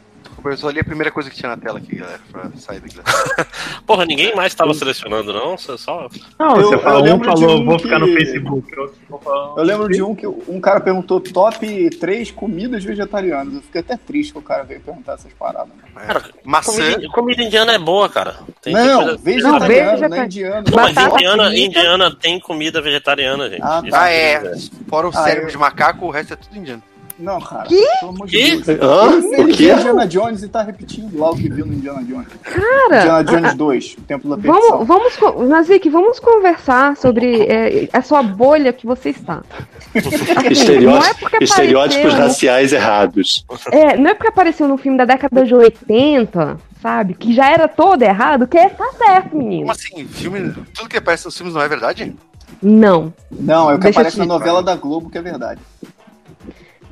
Eu 0.45 0.57
só 0.57 0.69
li 0.69 0.79
a 0.79 0.83
primeira 0.83 1.11
coisa 1.11 1.29
que 1.29 1.35
tinha 1.35 1.49
na 1.49 1.57
tela 1.57 1.77
aqui, 1.79 1.95
galera, 1.95 2.19
pra 2.31 2.49
sair 2.57 2.79
daqui. 2.79 2.97
Porra, 3.87 4.05
ninguém 4.05 4.35
mais 4.35 4.51
estava 4.51 4.73
selecionando, 4.73 5.31
não? 5.33 5.57
Você 5.57 5.77
só. 5.77 6.07
Não, 6.39 6.57
Eu- 6.57 6.63
você 6.67 6.75
eu 6.75 6.79
falou, 6.79 6.99
um 7.01 7.03
lembro 7.03 7.33
de 7.33 7.41
falou, 7.41 7.59
um 7.61 7.65
vou 7.65 7.79
ficar 7.79 7.99
no 7.99 8.07
que- 8.07 8.13
Facebook, 8.13 8.79
outro. 8.79 9.53
Eu 9.57 9.63
lembro 9.63 9.89
de 9.89 10.01
um 10.03 10.13
que 10.15 10.27
um 10.27 10.59
cara 10.59 10.79
perguntou 10.79 11.19
top 11.19 11.89
3 11.91 12.31
comidas 12.31 12.83
vegetarianas. 12.83 13.53
Eu 13.55 13.61
fiquei 13.61 13.81
até 13.81 13.95
triste 13.97 14.33
que 14.33 14.39
o 14.39 14.41
cara 14.41 14.63
veio 14.63 14.81
perguntar 14.81 15.13
essas 15.13 15.31
paradas. 15.33 15.69
né? 15.95 16.05
Cara, 16.07 16.23
Maçã. 16.43 16.71
comida, 16.93 17.07
comida 17.09 17.43
indiana 17.43 17.73
é 17.73 17.79
boa, 17.79 18.09
cara. 18.09 18.35
Tem, 18.61 18.73
não, 18.73 19.03
coisa- 19.03 19.17
vegetariano, 19.17 20.01
Não, 20.01 20.09
não, 20.09 20.15
é. 20.17 20.63
Não, 20.63 20.75
mas 20.75 20.97
indiana, 20.97 21.55
indiana 21.57 22.15
tem 22.15 22.39
comida 22.39 22.81
vegetariana, 22.81 23.49
gente. 23.49 23.61
Ah, 23.61 23.81
tá. 23.89 24.01
Ah, 24.03 24.09
é. 24.11 24.41
Fora 24.89 25.07
o 25.07 25.09
Ah, 25.11 25.23
cérebro 25.23 25.47
eu- 25.47 25.51
de 25.51 25.57
macaco, 25.57 26.05
o 26.05 26.09
resto 26.09 26.33
é 26.33 26.35
tudo 26.35 26.57
indiano. 26.57 26.83
Não, 27.19 27.39
cara. 27.39 27.63
Que? 27.67 27.85
Pelo 27.99 28.11
amor 28.11 28.27
de 28.27 28.37
Que? 28.37 28.57
Deus. 28.61 28.79
Hã? 28.81 29.11
Ele, 29.37 29.51
O 29.51 29.55
quê? 29.55 29.71
Indiana 29.71 30.07
Jones 30.07 30.41
e 30.43 30.47
tá 30.49 30.63
repetindo 30.63 31.17
lá 31.17 31.29
o 31.29 31.35
que 31.35 31.47
viu 31.47 31.65
no 31.65 31.73
Indiana 31.73 32.03
Jones. 32.03 32.27
Cara, 32.41 33.01
Indiana 33.01 33.23
Jones 33.23 33.53
2, 33.53 33.95
o 33.99 34.01
Templo 34.01 34.29
da 34.35 34.41
Perdição. 34.41 34.83
vamos, 34.83 35.15
vamos, 35.17 35.47
Nazik, 35.49 35.89
vamos 35.89 36.19
conversar 36.19 36.97
sobre 36.97 37.43
é, 37.43 37.87
a 37.93 38.01
sua 38.01 38.23
bolha 38.23 38.73
que 38.73 38.85
você 38.87 39.09
está. 39.09 39.43
Assim, 39.95 40.47
Estereótipos, 40.49 40.83
não 40.83 41.03
é 41.05 41.13
porque 41.13 41.43
estereótipos 41.43 42.05
apareceu, 42.05 42.27
raciais 42.27 42.73
errados. 42.73 43.45
é, 43.71 43.95
não 43.95 44.09
é 44.09 44.13
porque 44.15 44.29
apareceu 44.29 44.67
no 44.67 44.77
filme 44.77 44.97
da 44.97 45.05
década 45.05 45.45
de 45.45 45.53
80, 45.53 46.57
sabe? 46.81 47.13
Que 47.13 47.31
já 47.33 47.47
era 47.51 47.67
todo 47.67 48.01
errado, 48.01 48.47
que 48.47 48.57
é, 48.57 48.69
tá 48.69 48.89
certo, 48.97 49.37
menino. 49.37 49.61
Como 49.61 49.71
assim? 49.71 50.05
Filme, 50.07 50.51
tudo 50.73 50.89
que 50.89 50.97
aparece 50.97 51.25
nos 51.25 51.37
filmes 51.37 51.53
não 51.53 51.61
é 51.61 51.67
verdade? 51.67 52.15
Não. 52.61 53.13
Não, 53.29 53.69
é 53.69 53.75
o 53.75 53.77
que 53.77 53.83
Deixa 53.83 53.99
aparece 53.99 54.17
eu 54.19 54.25
na 54.25 54.33
te- 54.33 54.39
novela 54.39 54.63
da 54.63 54.75
Globo 54.75 55.09
que 55.11 55.17
é 55.17 55.21
verdade. 55.21 55.61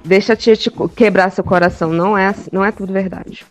Deixa 0.03 0.33
a 0.33 0.35
tia 0.35 0.55
te 0.55 0.71
quebrar 0.95 1.29
seu 1.31 1.43
coração. 1.43 1.91
Não 1.91 2.17
é, 2.17 2.27
assim- 2.27 2.49
não 2.51 2.63
é 2.65 2.71
tudo 2.71 2.91
verdade. 2.91 3.45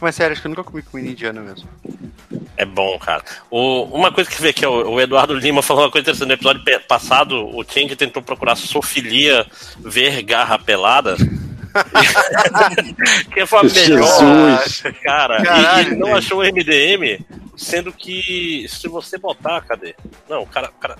Mas 0.00 0.14
sério, 0.16 0.32
acho 0.32 0.40
que 0.42 0.46
eu 0.48 0.50
nunca 0.50 0.64
comi 0.64 0.82
comida 0.82 1.08
indiana 1.10 1.40
mesmo. 1.40 1.68
É 2.56 2.64
bom, 2.64 2.98
cara. 2.98 3.22
O- 3.50 3.84
uma 3.84 4.12
coisa 4.12 4.28
que 4.30 4.40
veio 4.40 4.50
aqui, 4.50 4.66
o, 4.66 4.90
o 4.92 5.00
Eduardo 5.00 5.34
Lima 5.34 5.62
falou 5.62 5.84
uma 5.84 5.90
coisa 5.90 6.02
interessante. 6.02 6.28
No 6.28 6.34
episódio 6.34 6.62
passado, 6.88 7.48
o 7.56 7.64
Chang 7.64 7.94
tentou 7.96 8.22
procurar 8.22 8.56
sofilia 8.56 9.46
ver 9.78 10.22
garra 10.22 10.58
pelada. 10.58 11.16
que 13.32 13.46
foi 13.46 13.58
a 13.60 13.62
melhor, 13.62 13.72
Jesus. 13.72 14.82
cara. 15.02 15.40
E- 15.40 15.44
Caralho, 15.44 15.88
e 15.88 15.90
ele 15.92 15.96
não 15.96 16.14
achou 16.14 16.40
o 16.40 16.42
MDM, 16.44 17.24
sendo 17.56 17.92
que 17.92 18.66
se 18.68 18.88
você 18.88 19.16
botar, 19.18 19.60
cadê? 19.62 19.94
Não, 20.28 20.42
o 20.42 20.46
cara. 20.46 20.68
O 20.68 20.80
cara, 20.80 20.96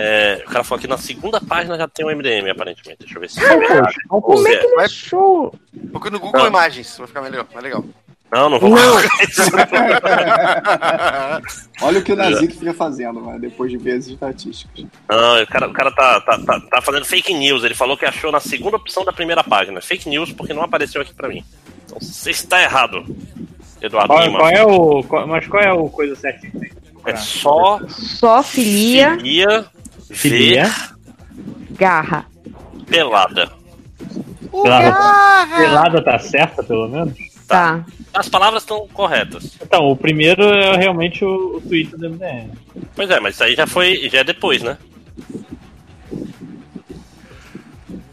é, 0.00 0.42
o 0.46 0.50
cara 0.50 0.64
falou 0.64 0.80
que 0.80 0.88
na 0.88 0.98
segunda 0.98 1.40
página 1.40 1.76
já 1.76 1.86
tem 1.88 2.04
o 2.06 2.10
MDM, 2.10 2.50
aparentemente. 2.50 3.00
Deixa 3.00 3.16
eu 3.16 3.20
ver 3.20 3.30
se 3.30 3.44
é 3.44 3.56
verdade. 3.56 3.94
Como 4.08 4.46
é 4.48 4.56
que 4.56 4.66
ele 4.66 4.76
Vai- 4.76 4.84
achou? 4.86 5.54
Procura 5.90 6.10
no 6.12 6.20
Google 6.20 6.40
Não. 6.40 6.48
Imagens, 6.48 6.96
vai 6.98 7.06
ficar 7.06 7.22
melhor, 7.22 7.46
mais 7.52 7.64
legal. 7.64 7.84
Não, 8.32 8.48
não 8.48 8.60
vou 8.60 8.70
Não. 8.70 8.96
Olha 11.82 11.98
o 11.98 12.02
que 12.02 12.12
o 12.12 12.16
Nazik 12.16 12.56
fica 12.56 12.74
fazendo, 12.74 13.20
mano, 13.20 13.40
depois 13.40 13.70
de 13.70 13.78
ver 13.78 13.92
as 13.98 14.06
estatísticas. 14.06 14.84
Não, 15.08 15.42
o 15.42 15.46
cara, 15.46 15.68
o 15.68 15.72
cara 15.72 15.90
tá, 15.90 16.20
tá, 16.20 16.38
tá, 16.38 16.60
tá 16.60 16.82
fazendo 16.82 17.04
fake 17.04 17.32
news. 17.34 17.64
Ele 17.64 17.74
falou 17.74 17.96
que 17.96 18.04
achou 18.06 18.30
na 18.30 18.40
segunda 18.40 18.76
opção 18.76 19.04
da 19.04 19.12
primeira 19.12 19.42
página. 19.42 19.80
Fake 19.80 20.08
news 20.08 20.32
porque 20.32 20.52
não 20.52 20.62
apareceu 20.62 21.00
aqui 21.02 21.14
pra 21.14 21.28
mim. 21.28 21.44
Então 21.86 21.98
você 22.00 22.30
está 22.30 22.62
errado, 22.62 23.04
Eduardo 23.80 24.08
Qual, 24.14 24.24
Lima. 24.24 24.38
qual 24.38 24.50
é 24.50 24.64
o. 24.64 25.02
qual- 25.04 25.26
mas 25.26 25.46
qual 25.48 25.62
é 25.62 25.72
o 25.72 25.88
coisa 25.88 26.14
certinha? 26.14 26.52
É 27.06 27.16
só 27.16 27.80
Só 27.88 28.42
filia, 28.42 29.16
filia, 29.16 29.48
Filia. 29.48 29.66
Ver 30.10 30.70
garra. 31.72 32.26
pelada. 32.86 33.50
Pelada, 34.50 35.56
pelada 35.56 36.02
tá 36.02 36.18
certa, 36.18 36.62
pelo 36.62 36.88
menos? 36.88 37.16
Tá. 37.46 37.84
As 38.12 38.28
palavras 38.28 38.62
estão 38.62 38.86
corretas. 38.88 39.56
Então, 39.62 39.88
o 39.88 39.96
primeiro 39.96 40.42
é 40.42 40.76
realmente 40.76 41.24
o, 41.24 41.56
o 41.56 41.60
Twitter 41.60 41.98
do 41.98 42.10
MDM. 42.10 42.50
Pois 42.94 43.08
é, 43.10 43.20
mas 43.20 43.34
isso 43.34 43.44
aí 43.44 43.54
já 43.54 43.66
foi. 43.66 44.08
já 44.10 44.18
é 44.20 44.24
depois, 44.24 44.62
né? 44.62 44.76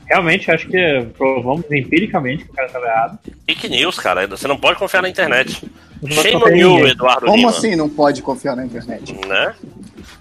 Realmente, 0.05 0.49
acho 0.49 0.67
que 0.67 1.07
provamos 1.17 1.65
empiricamente 1.69 2.45
que 2.45 2.51
o 2.51 2.53
cara 2.53 2.69
tava 2.69 2.85
errado. 2.85 3.19
Fake 3.45 3.67
news, 3.67 3.99
cara. 3.99 4.25
Você 4.27 4.47
não 4.47 4.57
pode 4.57 4.79
confiar 4.79 5.01
na 5.01 5.09
internet. 5.09 5.69
Shame 6.09 6.43
on 6.43 6.55
you. 6.55 6.87
Eduardo 6.87 7.25
Como 7.25 7.37
Lima. 7.37 7.49
assim 7.49 7.75
não 7.75 7.89
pode 7.89 8.21
confiar 8.21 8.55
na 8.55 8.65
internet? 8.65 9.13
Né? 9.27 9.53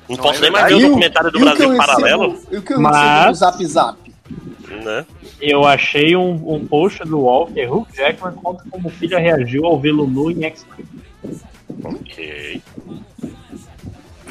Não, 0.09 0.17
Não 0.17 0.23
posso 0.23 0.39
é 0.39 0.43
nem 0.43 0.51
mais 0.51 0.67
ver 0.69 0.75
o 0.75 0.81
documentário 0.89 1.31
do 1.33 1.39
e 1.39 1.41
eu 1.41 1.45
Brasil 1.47 1.69
recebo- 1.71 1.87
Paralelo. 1.87 2.39
E 2.51 2.57
o 2.57 2.63
que 2.63 2.73
eu 2.75 2.81
Mas- 2.81 2.97
recebo 2.97 3.29
no 3.29 3.35
Zap 3.35 3.67
Zap? 3.67 3.99
Né? 4.85 5.07
Eu 5.41 5.65
achei 5.67 6.17
um, 6.17 6.55
um 6.55 6.67
post 6.67 7.03
do 7.05 7.21
Walker, 7.21 7.67
Hugh 7.67 7.87
Jackman 7.95 8.33
conta 8.35 8.65
como 8.71 8.89
o 8.89 8.91
filho 8.91 9.19
reagiu 9.19 9.65
ao 9.67 9.79
ver 9.81 9.93
Lulu 9.93 10.31
em 10.31 10.45
X-Men. 10.45 10.87
Ok. 11.85 12.63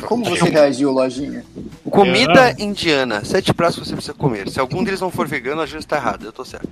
Como 0.08 0.26
você 0.26 0.50
reagiu, 0.50 0.92
Lojinha? 0.92 1.44
Comida 1.90 2.54
indiana, 2.60 3.24
sete 3.24 3.54
pratos 3.54 3.80
que 3.80 3.86
você 3.86 3.94
precisa 3.94 4.14
comer. 4.14 4.50
Se 4.50 4.60
algum 4.60 4.84
deles 4.84 5.00
não 5.02 5.10
for 5.10 5.28
vegano, 5.28 5.62
a 5.62 5.66
gente 5.66 5.80
está 5.80 5.96
errado, 5.98 6.26
eu 6.26 6.34
tô 6.34 6.44
certo. 6.46 6.68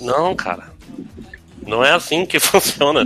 Não, 0.00 0.34
cara. 0.34 0.70
Não 1.66 1.84
é 1.84 1.92
assim 1.92 2.24
que 2.26 2.38
funciona. 2.40 3.04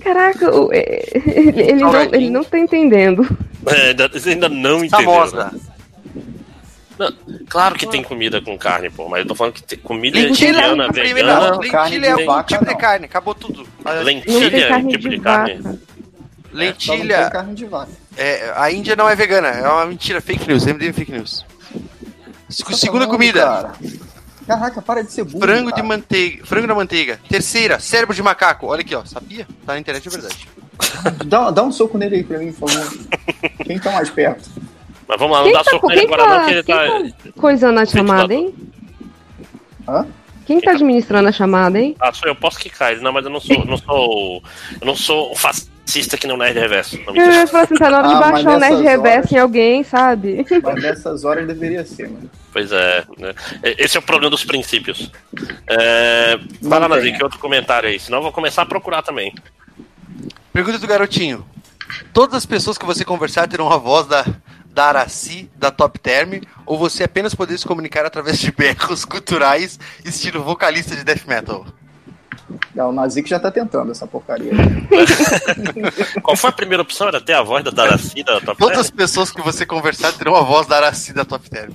Caraca, 0.00 0.46
é- 0.72 1.08
ele, 1.14 1.60
ele 1.62 1.80
não, 1.80 2.02
ele 2.02 2.30
não 2.30 2.44
tá 2.44 2.58
entendendo. 2.58 3.26
É, 3.66 3.88
ainda, 3.88 4.08
você 4.08 4.30
ainda 4.30 4.48
não 4.48 4.84
entendeu. 4.84 5.06
Famosa. 5.06 5.44
né? 5.52 5.60
Não, 6.98 7.12
claro 7.48 7.76
que 7.76 7.86
tem 7.86 8.02
comida 8.02 8.40
com 8.42 8.58
carne, 8.58 8.90
pô, 8.90 9.08
mas 9.08 9.20
eu 9.20 9.26
tô 9.26 9.34
falando 9.34 9.52
que 9.54 9.62
tem 9.62 9.78
comida 9.78 10.18
Lentilha, 10.18 10.50
indiana, 10.50 10.90
vegana. 10.90 11.50
Não, 11.52 11.60
carne 11.60 11.98
lentilha 11.98 12.06
é 12.12 12.16
de 12.16 12.22
um 12.22 12.26
vaca, 12.26 12.48
tipo 12.54 12.64
de 12.64 12.70
não. 12.72 12.78
carne, 12.78 13.04
acabou 13.04 13.34
tudo. 13.34 13.66
Lentilha 14.02 14.64
é 14.66 14.76
um 14.76 14.88
tipo 14.88 15.08
de 15.08 15.16
de 15.16 15.20
carne. 15.20 15.54
vaca. 15.60 15.78
Lentilha, 16.52 17.30
carne 17.30 17.54
de 17.54 17.64
vaca. 17.66 17.92
é, 18.16 18.52
a 18.56 18.72
Índia 18.72 18.96
não 18.96 19.08
é 19.08 19.14
vegana, 19.14 19.46
é 19.48 19.68
uma 19.68 19.86
mentira, 19.86 20.20
fake 20.20 20.48
news, 20.48 20.64
MDM 20.66 20.92
fake 20.92 21.12
news. 21.12 21.44
Tá 22.64 22.72
Segunda 22.74 23.06
comida, 23.06 23.42
cara? 23.44 23.72
Caraca, 24.48 24.80
para 24.80 25.04
de 25.04 25.12
ser 25.12 25.24
burro. 25.24 25.40
frango 25.40 25.66
de 25.66 25.74
cara. 25.74 25.86
manteiga, 25.86 26.46
frango 26.46 26.66
na 26.66 26.74
manteiga. 26.74 27.20
Terceira, 27.28 27.78
cérebro 27.78 28.14
de 28.14 28.22
macaco. 28.22 28.66
Olha 28.66 28.80
aqui, 28.80 28.94
ó, 28.94 29.04
sabia? 29.04 29.46
Tá 29.66 29.74
na 29.74 29.78
internet, 29.78 30.08
é 30.08 30.10
verdade. 30.10 30.48
Dá, 31.26 31.50
dá 31.50 31.62
um 31.62 31.70
soco 31.70 31.98
nele 31.98 32.16
aí 32.16 32.24
pra 32.24 32.38
mim, 32.38 32.50
por 32.52 32.70
favor. 32.70 32.98
Quem 33.64 33.78
tá 33.78 33.92
mais 33.92 34.08
perto? 34.08 34.48
Mas 35.06 35.18
vamos 35.18 35.36
lá, 35.36 35.42
não 35.42 35.48
Quem 35.48 35.52
dá 35.52 35.64
tá, 35.64 35.70
soco 35.70 35.88
nele 35.88 36.04
agora 36.04 36.22
não, 36.22 36.36
tá, 36.36 36.44
que 36.44 36.50
ele 36.50 36.62
tá... 36.62 36.74
tá 36.76 37.32
coisando 37.36 37.80
a 37.80 37.84
chamada, 37.84 38.32
hein? 38.32 38.54
Hã? 39.86 40.06
Quem 40.46 40.60
tá 40.62 40.70
administrando 40.70 41.28
a 41.28 41.32
chamada, 41.32 41.78
hein? 41.78 41.94
Ah, 42.00 42.10
sou 42.10 42.26
eu, 42.26 42.34
posso 42.34 42.58
quicar 42.58 42.92
ele. 42.92 43.02
Não, 43.02 43.12
mas 43.12 43.24
eu 43.26 43.30
não 43.30 43.40
sou, 43.40 43.66
não 43.66 43.76
sou, 43.76 44.42
eu 44.80 44.86
não 44.86 44.96
sou 44.96 45.32
um 45.32 45.36
fascista 45.88 46.18
que 46.18 46.26
não 46.26 46.36
Nerd 46.36 46.58
Reverso. 46.58 46.96
Não, 46.98 47.06
Eu 47.06 47.12
mentira. 47.14 47.34
ia 47.34 47.46
falar 47.46 47.64
assim, 47.64 47.74
tá 47.74 47.90
na 47.90 47.98
hora 47.98 48.08
de 48.08 48.14
Ah, 48.14 48.18
baixar 48.18 48.40
o 48.56 48.58
Nerd 48.58 48.60
nessas 48.60 48.80
Reverso 48.84 49.18
horas- 49.18 49.32
em 49.32 49.38
alguém, 49.38 49.82
sabe? 49.84 50.46
Mas 50.62 50.82
nessas 50.82 51.24
horas 51.24 51.46
deveria 51.46 51.84
ser, 51.84 52.08
mano. 52.10 52.30
Pois 52.52 52.70
é, 52.70 53.04
né? 53.18 53.34
Esse 53.62 53.96
é 53.96 54.00
o 54.00 54.02
problema 54.02 54.30
dos 54.30 54.44
princípios. 54.44 55.10
É... 55.66 56.38
Vai 56.60 56.78
lá. 56.78 56.88
Nazik, 56.88 57.22
outro 57.22 57.38
comentário 57.38 57.88
aí, 57.88 57.98
senão 57.98 58.18
eu 58.18 58.22
vou 58.22 58.32
começar 58.32 58.62
a 58.62 58.66
procurar 58.66 59.02
também. 59.02 59.34
Pergunta 60.52 60.78
do 60.78 60.86
garotinho. 60.86 61.44
Todas 62.12 62.34
as 62.34 62.46
pessoas 62.46 62.76
que 62.76 62.84
você 62.84 63.04
conversar 63.04 63.48
terão 63.48 63.70
a 63.72 63.78
voz 63.78 64.06
da, 64.06 64.26
da 64.66 64.84
Araci, 64.86 65.50
da 65.56 65.70
Top 65.70 65.98
Term, 65.98 66.42
ou 66.66 66.76
você 66.78 67.04
apenas 67.04 67.34
poder 67.34 67.56
se 67.58 67.66
comunicar 67.66 68.04
através 68.04 68.38
de 68.38 68.52
berros 68.52 69.04
culturais, 69.06 69.78
estilo 70.04 70.42
vocalista 70.42 70.94
de 70.94 71.02
death 71.04 71.26
metal? 71.26 71.66
Não, 72.74 72.90
o 72.90 72.92
Nazik 72.92 73.28
já 73.28 73.38
tá 73.38 73.50
tentando 73.50 73.92
essa 73.92 74.06
porcaria. 74.06 74.52
Qual 76.22 76.36
foi 76.36 76.50
a 76.50 76.52
primeira 76.52 76.82
opção? 76.82 77.08
Era 77.08 77.20
ter 77.20 77.34
a 77.34 77.42
voz 77.42 77.62
da 77.64 77.70
Daraci 77.70 78.22
da 78.22 78.40
Top 78.40 78.58
Todas 78.58 78.78
as 78.78 78.90
pessoas 78.90 79.30
que 79.30 79.42
você 79.42 79.66
conversar 79.66 80.12
terão 80.12 80.34
a 80.34 80.42
voz 80.42 80.66
da 80.66 80.76
Araci, 80.76 81.12
da 81.12 81.24
Top 81.24 81.48
Term. 81.48 81.72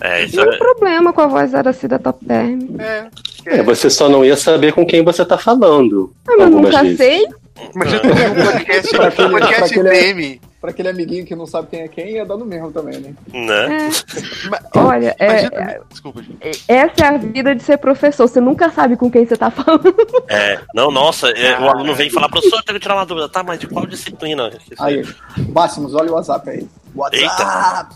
É, 0.00 0.24
isso 0.24 0.36
Não 0.36 0.44
é... 0.44 0.50
tem 0.50 0.58
problema 0.58 1.12
com 1.12 1.20
a 1.20 1.26
voz 1.26 1.52
da 1.52 1.58
Araci 1.58 1.86
da 1.88 1.98
Top 1.98 2.24
Term. 2.24 2.80
É. 2.80 3.06
É, 3.46 3.62
você 3.62 3.88
só 3.88 4.08
não 4.08 4.24
ia 4.24 4.36
saber 4.36 4.72
com 4.72 4.84
quem 4.84 5.04
você 5.04 5.24
tá 5.24 5.38
falando. 5.38 6.12
Ah, 6.26 6.32
mas 6.36 6.46
algumas 6.46 6.70
nunca 6.70 6.82
vezes. 6.82 6.98
sei. 6.98 7.26
Mas 7.74 7.92
eu 7.92 8.00
tenho 8.00 8.14
um 8.14 8.34
podcast, 8.44 8.96
Pra 8.96 9.06
aquele- 9.08 9.28
um 9.28 9.30
podcast 9.32 9.74
pra 9.80 9.90
aquele-. 9.90 10.40
Pra 10.60 10.70
aquele 10.70 10.88
amiguinho 10.88 11.24
que 11.24 11.36
não 11.36 11.46
sabe 11.46 11.68
quem 11.68 11.80
é 11.82 11.88
quem, 11.88 12.12
ia 12.14 12.24
dando 12.26 12.44
mesmo 12.44 12.72
também, 12.72 12.98
né? 12.98 13.14
Né? 13.32 13.90
Ma- 14.50 14.60
Olha, 14.74 15.14
é, 15.18 15.42
Imagina- 15.44 15.80
Desculpa, 15.90 16.22
gente. 16.22 16.38
é- 16.40 16.74
essa 16.74 17.04
é 17.04 17.08
a 17.08 17.16
vida 17.18 17.54
de 17.54 17.62
ser 17.62 17.76
professor. 17.78 18.26
Você 18.26 18.40
nunca 18.40 18.70
sabe 18.70 18.96
com 18.96 19.10
quem 19.10 19.24
você 19.26 19.36
tá 19.36 19.50
falando. 19.50 19.94
É, 20.28 20.58
não, 20.74 20.90
nossa, 20.90 21.28
é, 21.30 21.58
o 21.60 21.68
aluno 21.68 21.94
vem 21.94 22.10
falar, 22.10 22.28
professor, 22.28 22.56
eu 22.58 22.62
tenho 22.64 22.78
que 22.78 22.82
tirar 22.82 22.96
uma 22.96 23.06
dúvida. 23.06 23.28
Tá, 23.28 23.42
mas 23.42 23.60
de 23.60 23.66
qual 23.68 23.86
disciplina? 23.86 24.50
Aí, 24.80 25.04
Máximos, 25.50 25.94
olha 25.94 26.10
o 26.10 26.14
WhatsApp 26.14 26.50
aí. 26.50 26.66
WhatsApp! 26.94 27.94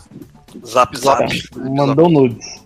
Zap, 0.65 0.97
zap. 0.97 1.25
Mandou 1.57 2.09
nudes. 2.09 2.60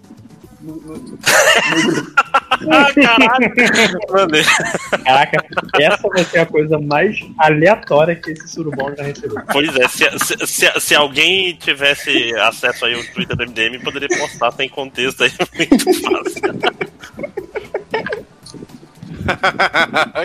Ah, 2.72 2.92
caralho. 2.94 4.00
Mandei. 4.10 4.44
Caraca, 5.03 5.45
essa 5.80 6.08
vai 6.08 6.24
ser 6.24 6.40
a 6.40 6.45
coisa 6.45 6.80
mais 6.80 7.19
aleatória 7.38 8.16
que 8.16 8.32
esse 8.32 8.48
surubão 8.48 8.95
já 8.95 9.03
recebeu. 9.03 9.38
Pois 9.52 9.76
é, 9.76 9.88
se, 9.88 10.10
se, 10.19 10.48
se, 10.48 10.80
se 10.80 10.95
alguém 10.95 11.56
tivesse 11.56 12.34
acesso 12.35 12.85
aí 12.85 12.95
ao 12.95 13.03
Twitter 13.03 13.35
do 13.35 13.45
MDM, 13.45 13.84
poderia 13.84 14.08
postar 14.18 14.52
sem 14.52 14.69
contexto 14.69 15.24
aí, 15.24 15.32
muito 15.60 15.94
fácil. 16.02 17.45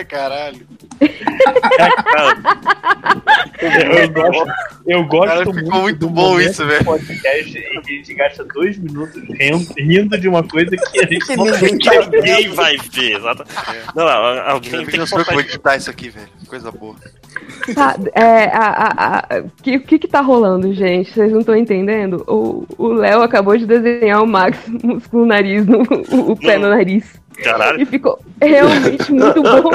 Caralho. 0.07 0.67
Eu, 3.59 3.69
eu 3.69 4.09
gosto, 4.11 4.53
eu 4.85 5.05
gosto 5.05 5.27
Cara, 5.27 5.53
ficou 5.53 5.81
muito, 5.81 6.09
bom 6.09 6.39
isso, 6.39 6.65
velho. 6.65 6.85
podcast 6.85 7.57
em 7.57 7.81
que 7.81 7.93
a 7.93 7.95
gente 7.95 8.13
gasta 8.13 8.43
dois 8.45 8.77
minutos 8.77 9.21
rindo, 9.39 9.73
rindo 9.77 10.17
de 10.19 10.27
uma 10.27 10.43
coisa 10.43 10.75
que 10.75 10.99
a 10.99 11.07
gente 11.07 11.35
não 11.35 11.45
ninguém 11.45 11.77
Que 11.77 12.17
ninguém 12.17 12.49
vai 12.49 12.77
ver, 12.77 13.17
exato. 13.17 13.43
Não, 13.95 14.05
não, 14.05 14.41
alguém 14.49 14.71
tem 14.71 14.85
que 14.85 14.97
eu 14.97 15.39
editar 15.39 15.75
isso 15.75 15.89
aqui, 15.89 16.09
velho. 16.09 16.29
Coisa 16.47 16.71
boa. 16.71 16.95
Tá, 17.73 17.95
é, 18.13 18.45
a, 18.45 18.67
a, 18.67 19.17
a, 19.19 19.43
que, 19.61 19.77
o 19.77 19.81
que 19.81 19.99
que 19.99 20.07
tá 20.07 20.21
rolando, 20.21 20.73
gente? 20.73 21.13
Vocês 21.13 21.31
não 21.31 21.39
estão 21.39 21.55
entendendo? 21.55 22.23
O 22.27 22.87
Léo 22.93 23.21
acabou 23.21 23.57
de 23.57 23.65
desenhar 23.65 24.21
o 24.21 24.27
Maximus 24.27 25.07
com 25.07 25.23
o 25.23 25.25
nariz, 25.25 25.65
no, 25.65 25.79
o, 25.79 26.31
o 26.31 26.35
pé 26.35 26.57
no 26.57 26.69
nariz. 26.69 27.20
Caralho. 27.43 27.81
E 27.81 27.85
ficou 27.85 28.19
realmente 28.41 29.11
muito 29.11 29.41
bom. 29.41 29.71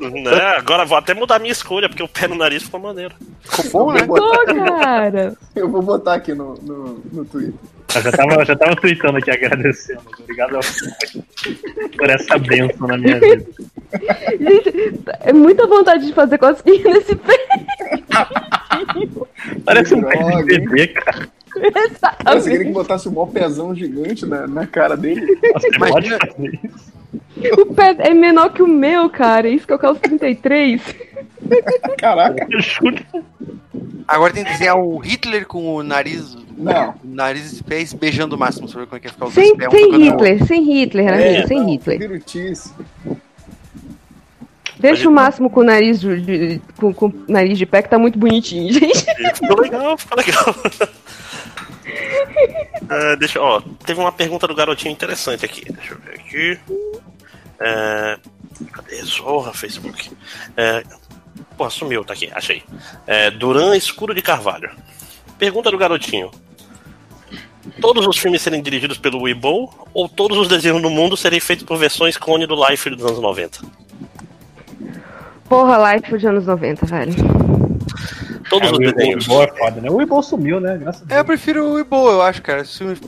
Né? 0.00 0.42
Agora 0.58 0.84
vou 0.84 0.96
até 0.98 1.14
mudar 1.14 1.38
minha 1.38 1.52
escolha, 1.52 1.88
porque 1.88 2.02
o 2.02 2.08
pé 2.08 2.26
no 2.28 2.34
nariz 2.34 2.62
ficou 2.62 2.80
maneiro. 2.80 3.14
Ficou 3.42 3.86
bom, 3.86 3.92
né? 3.92 4.00
Eu 4.02 4.06
vou 4.06 4.16
botar- 4.18 4.54
Pô, 4.54 4.78
cara. 4.80 5.34
Eu 5.56 5.68
vou 5.70 5.82
botar 5.82 6.14
aqui 6.14 6.34
no, 6.34 6.54
no, 6.54 7.02
no 7.12 7.24
Twitter. 7.24 7.54
Eu 7.94 8.02
já 8.02 8.12
tava, 8.12 8.44
já 8.44 8.54
tava 8.56 8.76
tweetando 8.76 9.18
aqui 9.18 9.30
agradecendo. 9.32 10.00
Obrigado 10.20 10.56
ao- 10.56 10.62
por 11.96 12.08
essa 12.10 12.38
benção 12.38 12.86
na 12.86 12.96
minha 12.96 13.18
vida. 13.18 13.44
Gente, 14.38 15.00
é 15.20 15.32
muita 15.32 15.66
vontade 15.66 16.06
de 16.06 16.12
fazer 16.12 16.38
cosquinha 16.38 16.84
nesse 16.84 17.16
pé. 17.16 17.36
Parece 19.64 19.94
um 19.94 20.02
pé 20.02 20.16
de 20.36 20.42
bebê, 20.44 20.86
cara. 20.88 21.28
Você 22.34 22.50
queria 22.50 22.66
que 22.66 22.72
botasse 22.72 23.08
um 23.08 23.12
maior 23.12 23.26
pezão 23.26 23.74
gigante 23.74 24.24
na, 24.24 24.46
na 24.46 24.66
cara 24.66 24.96
dele? 24.96 25.36
Você 25.54 25.70
pode 25.78 26.10
fazer 26.10 26.60
isso. 26.64 26.90
O 27.58 27.74
pé 27.74 27.96
é 27.98 28.14
menor 28.14 28.52
que 28.52 28.62
o 28.62 28.68
meu, 28.68 29.08
cara. 29.10 29.48
Isso 29.48 29.66
que 29.66 29.72
eu 29.72 29.78
calço 29.78 30.00
33. 30.00 30.82
Caraca. 31.98 32.46
Agora 34.06 34.32
tem 34.32 34.44
que 34.44 34.50
desenhar 34.50 34.76
o 34.78 34.98
Hitler 34.98 35.46
com 35.46 35.74
o 35.74 35.82
nariz. 35.82 36.36
Não. 36.56 36.90
O 36.90 36.94
nariz 37.04 37.56
de 37.56 37.62
pés 37.64 37.92
beijando 37.92 38.36
o 38.36 38.38
máximo. 38.38 38.68
Pra 38.68 38.80
ver 38.80 38.86
como 38.86 38.96
é 38.96 39.00
que 39.00 39.06
ia 39.06 39.12
ficar 39.12 39.26
os 39.26 39.34
Sem, 39.34 39.52
um 39.52 39.70
sem. 39.70 40.02
Hitler, 40.02 40.46
sem 40.46 40.62
Hitler, 40.64 41.08
É, 41.08 41.30
amigo, 41.30 41.48
sem 41.48 41.58
não, 41.58 41.68
Hitler. 41.70 41.98
Virutice. 41.98 42.72
Deixa 44.80 45.08
o 45.08 45.12
máximo 45.12 45.50
com 45.50 45.60
o 45.60 45.64
nariz 45.64 46.00
de, 46.00 46.20
de- 46.20 46.62
com, 46.78 46.92
com 46.92 47.06
o 47.06 47.24
nariz 47.28 47.58
de 47.58 47.66
pé 47.66 47.82
que 47.82 47.88
tá 47.90 47.98
muito 47.98 48.18
bonitinho, 48.18 48.72
gente. 48.74 49.04
Ficou 49.34 49.60
legal, 49.60 49.96
ficou 49.98 50.16
legal. 50.18 50.56
Ah, 52.88 53.14
deixa, 53.18 53.40
ó, 53.40 53.60
teve 53.84 54.00
uma 54.00 54.12
pergunta 54.12 54.46
do 54.46 54.54
garotinho 54.54 54.92
interessante 54.92 55.44
aqui. 55.44 55.70
Deixa 55.72 55.92
eu 55.94 55.98
ver 55.98 56.14
aqui. 56.14 56.58
É, 57.60 58.18
cadê? 58.72 58.96
Zorra, 59.02 59.52
Facebook. 59.52 60.10
É, 60.56 60.82
pô, 61.56 61.68
sumiu, 61.70 62.04
tá 62.04 62.12
aqui, 62.14 62.30
achei. 62.32 62.62
É, 63.06 63.30
Duran 63.30 63.76
Escuro 63.76 64.14
de 64.14 64.22
Carvalho. 64.22 64.70
Pergunta 65.38 65.70
do 65.70 65.78
garotinho. 65.78 66.30
Todos 67.80 68.06
os 68.06 68.16
filmes 68.16 68.40
serem 68.42 68.62
dirigidos 68.62 68.96
pelo 68.98 69.22
Weeble 69.22 69.68
ou 69.92 70.08
todos 70.08 70.38
os 70.38 70.48
desenhos 70.48 70.80
do 70.80 70.88
mundo 70.90 71.16
serem 71.16 71.38
feitos 71.40 71.64
por 71.66 71.76
versões 71.76 72.16
clone 72.16 72.46
do 72.46 72.56
Life 72.68 72.88
dos 72.90 73.04
anos 73.04 73.20
90? 73.20 73.60
Porra, 75.50 75.94
Life 75.94 76.16
de 76.16 76.26
anos 76.28 76.46
90, 76.46 76.86
velho. 76.86 77.12
Todos 78.48 78.68
É, 78.68 78.72
os 78.72 78.78
o 78.78 78.82
Ibo- 78.82 78.92
desenhos. 78.96 79.26
o 79.28 79.32
Ibo 79.32 79.42
é 79.42 79.46
foda, 79.58 79.80
né? 79.80 79.90
O 79.90 80.00
Ibo 80.00 80.22
sumiu, 80.22 80.60
né? 80.60 80.78
Graças 80.78 81.02
a 81.02 81.04
É, 81.04 81.08
Deus. 81.08 81.18
eu 81.18 81.24
prefiro 81.24 81.64
o 81.72 81.78
Ibo, 81.80 82.08
eu 82.08 82.22
acho, 82.22 82.40
cara. 82.40 82.62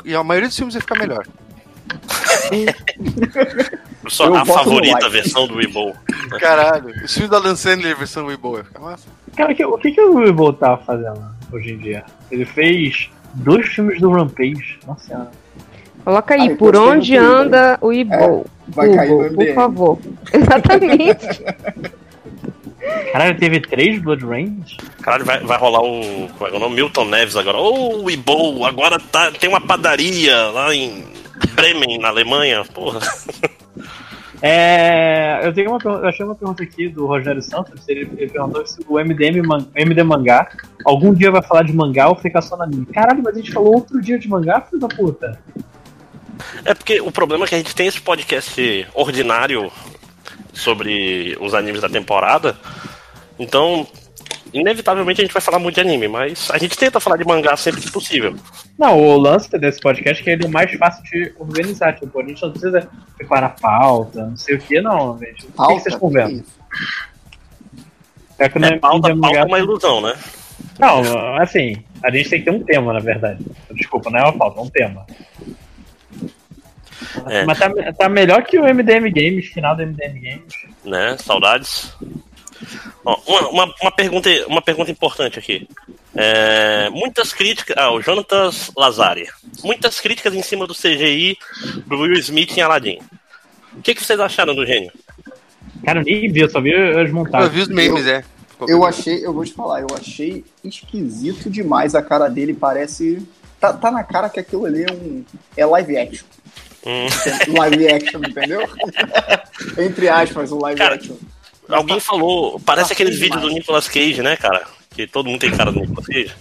E 0.04 0.14
a 0.14 0.24
maioria 0.24 0.48
dos 0.48 0.56
filmes 0.56 0.74
ia 0.74 0.80
ficar 0.80 0.98
melhor. 0.98 1.24
Só 4.08 4.26
Eu 4.26 4.36
a 4.36 4.44
favorita 4.44 4.98
Life. 4.98 5.10
versão 5.10 5.46
do 5.46 5.54
Weeble. 5.56 5.92
Caralho. 6.40 6.88
O 7.04 7.08
filme 7.08 7.28
da 7.28 7.38
Dan 7.38 7.54
Sandler, 7.54 7.96
versão 7.96 8.30
Ibo, 8.30 8.56
ia 8.58 8.64
ficar 8.64 8.80
massa. 8.80 9.06
Cara, 9.36 9.54
que- 9.54 9.64
o 9.64 9.78
que, 9.78 9.92
que 9.92 10.00
o 10.00 10.26
Ibo 10.26 10.52
tá 10.52 10.76
fazendo 10.78 11.22
hoje 11.52 11.72
em 11.74 11.78
dia? 11.78 12.04
Ele 12.30 12.44
fez 12.44 13.08
dois 13.34 13.66
filmes 13.68 14.00
do 14.00 14.10
Rampage. 14.10 14.78
Nossa 14.86 15.06
senhora. 15.06 15.30
Coloca 16.04 16.34
aí, 16.34 16.52
Ah, 16.52 16.56
por 16.56 16.72
tem 16.72 16.80
onde 16.80 17.16
anda 17.16 17.78
o 17.80 17.92
Ibo? 17.92 18.44
Vai 18.68 18.92
cair 18.94 19.08
no 19.10 19.16
Google, 19.16 19.30
por 19.30 19.38
MDM. 19.44 19.54
favor. 19.54 19.98
Exatamente. 20.34 21.44
Caralho, 23.12 23.38
teve 23.38 23.60
três 23.60 24.00
Blood 24.00 24.24
Rains? 24.24 24.76
Caralho, 25.02 25.24
vai, 25.24 25.40
vai 25.40 25.58
rolar 25.58 25.82
o. 25.82 26.28
Como 26.38 26.46
é 26.46 26.50
que 26.50 26.54
é 26.54 26.56
o 26.56 26.60
nome? 26.60 26.76
Milton 26.76 27.04
Neves 27.06 27.36
agora. 27.36 27.58
Ô, 27.58 28.02
Weeble, 28.04 28.64
agora 28.64 28.98
tá, 28.98 29.30
tem 29.32 29.50
uma 29.50 29.60
padaria 29.60 30.34
lá 30.48 30.74
em 30.74 31.04
Bremen, 31.54 31.98
na 31.98 32.08
Alemanha. 32.08 32.64
Porra. 32.64 33.00
É, 34.44 35.38
eu 35.44 35.54
tenho 35.54 35.70
uma 35.70 35.78
eu 35.84 36.08
achei 36.08 36.26
uma 36.26 36.34
pergunta 36.34 36.64
aqui 36.64 36.88
do 36.88 37.06
Rogério 37.06 37.40
Santos, 37.40 37.88
ele, 37.88 38.10
ele 38.16 38.28
perguntou 38.28 38.66
se 38.66 38.80
o 38.88 38.98
MDM, 38.98 39.40
man- 39.46 39.68
MD 39.76 40.02
Mangá 40.02 40.48
algum 40.84 41.14
dia 41.14 41.30
vai 41.30 41.40
falar 41.42 41.62
de 41.62 41.72
mangá 41.72 42.08
ou 42.08 42.16
ficar 42.16 42.42
só 42.42 42.56
na 42.56 42.64
anime. 42.64 42.84
Caralho, 42.86 43.22
mas 43.22 43.36
a 43.36 43.38
gente 43.38 43.52
falou 43.52 43.72
outro 43.76 44.00
dia 44.00 44.18
de 44.18 44.28
mangá, 44.28 44.60
filho 44.62 44.80
da 44.80 44.88
puta. 44.88 45.38
É 46.64 46.74
porque 46.74 47.00
o 47.00 47.12
problema 47.12 47.44
é 47.44 47.48
que 47.48 47.54
a 47.54 47.58
gente 47.58 47.72
tem 47.72 47.86
esse 47.86 48.00
podcast 48.00 48.84
ordinário 48.94 49.70
sobre 50.52 51.36
os 51.40 51.54
animes 51.54 51.80
da 51.80 51.88
temporada. 51.88 52.56
Então, 53.42 53.86
inevitavelmente 54.54 55.20
a 55.20 55.24
gente 55.24 55.32
vai 55.32 55.42
falar 55.42 55.58
muito 55.58 55.74
de 55.74 55.80
anime, 55.80 56.06
mas 56.06 56.48
a 56.50 56.58
gente 56.58 56.76
tenta 56.78 57.00
falar 57.00 57.16
de 57.16 57.24
mangá 57.24 57.56
sempre 57.56 57.80
que 57.80 57.90
possível. 57.90 58.36
Não, 58.78 58.96
o 58.98 59.16
lance 59.18 59.50
desse 59.58 59.80
podcast 59.80 60.20
é 60.20 60.24
que 60.24 60.30
ele 60.30 60.44
é 60.46 60.48
mais 60.48 60.72
fácil 60.74 61.02
de 61.04 61.34
organizar, 61.38 61.94
tipo, 61.98 62.20
a 62.20 62.24
gente 62.24 62.40
não 62.40 62.50
precisa 62.52 62.88
preparar 63.16 63.56
pauta, 63.60 64.26
não 64.26 64.36
sei 64.36 64.54
o 64.56 64.58
que, 64.60 64.80
não, 64.80 65.18
gente. 65.18 65.46
O 65.56 65.66
que, 65.66 65.80
vocês 65.80 65.98
vendo? 66.10 66.44
É 68.38 68.48
que 68.48 68.58
no 68.58 68.66
É, 68.66 68.78
pauta, 68.78 69.08
MD 69.10 69.20
pauta 69.20 69.36
é 69.36 69.40
Mangá- 69.40 69.46
uma 69.48 69.58
ilusão, 69.58 70.00
né? 70.00 70.14
Não, 70.78 71.36
assim, 71.36 71.76
a 72.02 72.10
gente 72.10 72.30
tem 72.30 72.38
que 72.40 72.44
ter 72.44 72.50
um 72.52 72.62
tema, 72.62 72.92
na 72.92 73.00
verdade. 73.00 73.44
Desculpa, 73.72 74.10
não 74.10 74.18
é 74.20 74.22
uma 74.22 74.32
pauta, 74.38 74.60
é 74.60 74.62
um 74.62 74.70
tema. 74.70 75.04
É. 77.28 77.44
Mas 77.44 77.58
tá, 77.58 77.70
tá 77.98 78.08
melhor 78.08 78.42
que 78.44 78.58
o 78.58 78.64
MDM 78.64 79.10
Games, 79.10 79.46
final 79.48 79.76
do 79.76 79.82
MDM 79.82 80.20
Games. 80.20 80.54
né? 80.84 81.16
Saudades. 81.18 81.92
Ó, 83.04 83.16
uma, 83.26 83.48
uma, 83.48 83.74
uma 83.82 83.90
pergunta, 83.92 84.28
uma 84.46 84.62
pergunta 84.62 84.90
importante 84.90 85.38
aqui. 85.38 85.68
É, 86.14 86.88
muitas 86.90 87.32
críticas. 87.32 87.76
Ah, 87.78 87.90
o 87.92 88.00
Jonatas 88.00 88.70
Lazari. 88.76 89.28
Muitas 89.64 90.00
críticas 90.00 90.34
em 90.34 90.42
cima 90.42 90.66
do 90.66 90.74
CGI 90.74 91.36
do 91.86 91.98
Will 92.00 92.14
Smith 92.18 92.56
em 92.56 92.60
Aladdin. 92.60 92.98
O 93.76 93.80
que, 93.82 93.94
que 93.94 94.04
vocês 94.04 94.20
acharam 94.20 94.54
do 94.54 94.66
gênio? 94.66 94.92
Cara, 95.84 96.00
eu 96.00 96.04
nem 96.04 96.30
vi, 96.30 96.40
eu 96.40 96.50
só 96.50 96.60
vi 96.60 96.74
as 96.74 97.08
Eu 97.08 97.14
montagens. 97.14 97.52
vi 97.52 97.60
os 97.62 97.68
memes, 97.68 98.06
é. 98.06 98.22
Eu 98.68 98.80
bem. 98.80 98.88
achei, 98.88 99.26
eu 99.26 99.32
vou 99.32 99.44
te 99.44 99.52
falar, 99.52 99.80
eu 99.80 99.88
achei 99.98 100.44
esquisito 100.62 101.50
demais 101.50 101.94
a 101.96 102.02
cara 102.02 102.28
dele, 102.28 102.54
parece. 102.54 103.26
Tá, 103.58 103.72
tá 103.72 103.90
na 103.90 104.04
cara 104.04 104.28
que 104.28 104.38
aquilo 104.38 104.66
ali 104.66 104.84
é 104.84 104.92
um. 104.92 105.24
É 105.56 105.64
live 105.66 105.96
action. 105.96 106.26
Hum, 106.84 107.06
Live 107.58 107.88
action, 107.88 108.20
entendeu? 108.28 108.60
Entre 109.78 110.08
aspas, 110.08 110.50
o 110.50 110.58
live 110.58 110.78
Cara, 110.78 110.96
action. 110.96 111.14
Alguém 111.76 112.00
falou. 112.00 112.60
Parece 112.60 112.88
Tá 112.88 112.94
aqueles 112.94 113.18
vídeos 113.18 113.40
do. 113.42 113.48
Nicolas 113.48 113.88
Cage, 113.88 114.22
né, 114.22 114.36
cara? 114.36 114.66
Que 114.94 115.06
todo 115.06 115.26
mundo 115.28 115.40
tem 115.40 115.50
cara 115.50 115.72
do 115.72 115.80
Nicolas 115.80 116.06
Cage. 116.06 116.34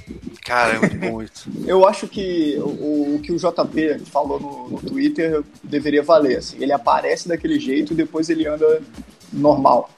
Cara, 0.44 0.74
é 0.76 0.80
muito 0.80 0.98
bom 0.98 1.22
isso. 1.22 1.50
Eu 1.66 1.88
acho 1.88 2.08
que 2.08 2.56
o, 2.60 3.16
o 3.16 3.20
que 3.24 3.32
o 3.32 3.38
JP 3.38 4.00
falou 4.12 4.40
no, 4.40 4.70
no 4.70 4.82
Twitter 4.82 5.42
deveria 5.64 6.04
valer. 6.04 6.38
Assim. 6.40 6.58
Ele 6.60 6.74
aparece 6.74 7.28
daquele 7.28 7.60
jeito 7.60 7.94
e 7.94 7.96
depois 7.96 8.30
ele 8.30 8.48
anda 8.48 8.82
normal. 9.32 9.90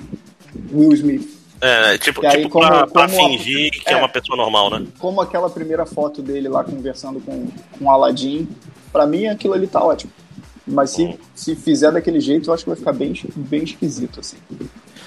Will 0.72 0.94
Smith. 0.94 1.42
É, 1.62 1.98
tipo, 1.98 2.26
aí, 2.26 2.38
tipo 2.40 2.50
como- 2.50 2.68
pra, 2.68 2.86
pra 2.88 3.08
como 3.08 3.26
a- 3.26 3.30
fingir 3.30 3.72
que 3.72 3.90
é. 3.90 3.94
é. 3.94 3.96
uma 3.96 4.10
pessoa 4.10 4.36
normal, 4.38 4.70
né? 4.70 4.86
Como 5.00 5.22
aquela 5.22 5.50
primeira 5.50 5.86
foto 5.86 6.22
dele 6.22 6.50
lá 6.50 6.64
conversando 6.64 7.22
com, 7.22 7.48
com 7.80 7.86
o 7.86 7.90
Aladdin. 7.90 8.48
Pra 8.92 9.08
mim, 9.08 9.26
aquilo 9.28 9.54
ali 9.54 9.66
tá 9.66 9.82
ótimo. 9.84 10.12
Mas 10.68 10.92
se, 10.92 11.18
se 11.34 11.56
fizer 11.56 11.92
daquele 11.92 12.20
jeito, 12.20 12.50
eu 12.50 12.54
acho 12.54 12.64
que 12.64 12.70
vai 12.70 12.78
ficar 12.78 12.94
bem, 12.94 13.14
bem 13.36 13.64
esquisito, 13.64 14.20
assim. 14.20 14.38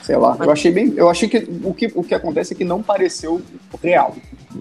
Sei 0.06 0.16
lá. 0.16 0.36
Eu 0.38 0.52
achei 0.52 0.70
bem. 0.70 0.94
Eu 0.96 1.10
achei 1.10 1.28
que 1.28 1.38
o, 1.64 1.74
que 1.74 1.90
o 1.92 2.04
que 2.04 2.14
acontece 2.14 2.54
é 2.54 2.56
que 2.56 2.62
não 2.64 2.80
pareceu 2.80 3.42
real. 3.82 4.14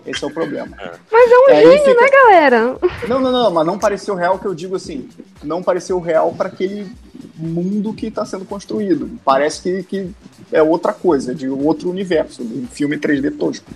Esse 0.03 0.23
é 0.23 0.27
o 0.27 0.31
problema. 0.33 0.75
Mas 1.11 1.31
é 1.31 1.37
um 1.37 1.55
Aí 1.55 1.63
gênio, 1.63 1.85
fica- 1.85 2.01
né, 2.01 2.09
galera? 2.09 2.77
Não, 3.07 3.19
não, 3.21 3.31
não, 3.31 3.51
mas 3.51 3.65
não 3.67 3.77
pareceu 3.77 4.15
real 4.15 4.39
que 4.39 4.47
eu 4.47 4.55
digo 4.55 4.75
assim. 4.75 5.07
Não 5.43 5.61
pareceu 5.61 5.99
real 5.99 6.33
para 6.33 6.47
aquele 6.47 6.91
mundo 7.35 7.93
que 7.93 8.07
está 8.07 8.25
sendo 8.25 8.43
construído. 8.43 9.19
Parece 9.23 9.61
que, 9.61 9.83
que 9.83 10.09
é 10.51 10.63
outra 10.63 10.91
coisa, 10.93 11.35
de 11.35 11.47
outro 11.47 11.91
universo, 11.91 12.43
de 12.43 12.61
um 12.61 12.67
filme 12.67 12.97
3D 12.97 13.37
tosco. 13.37 13.69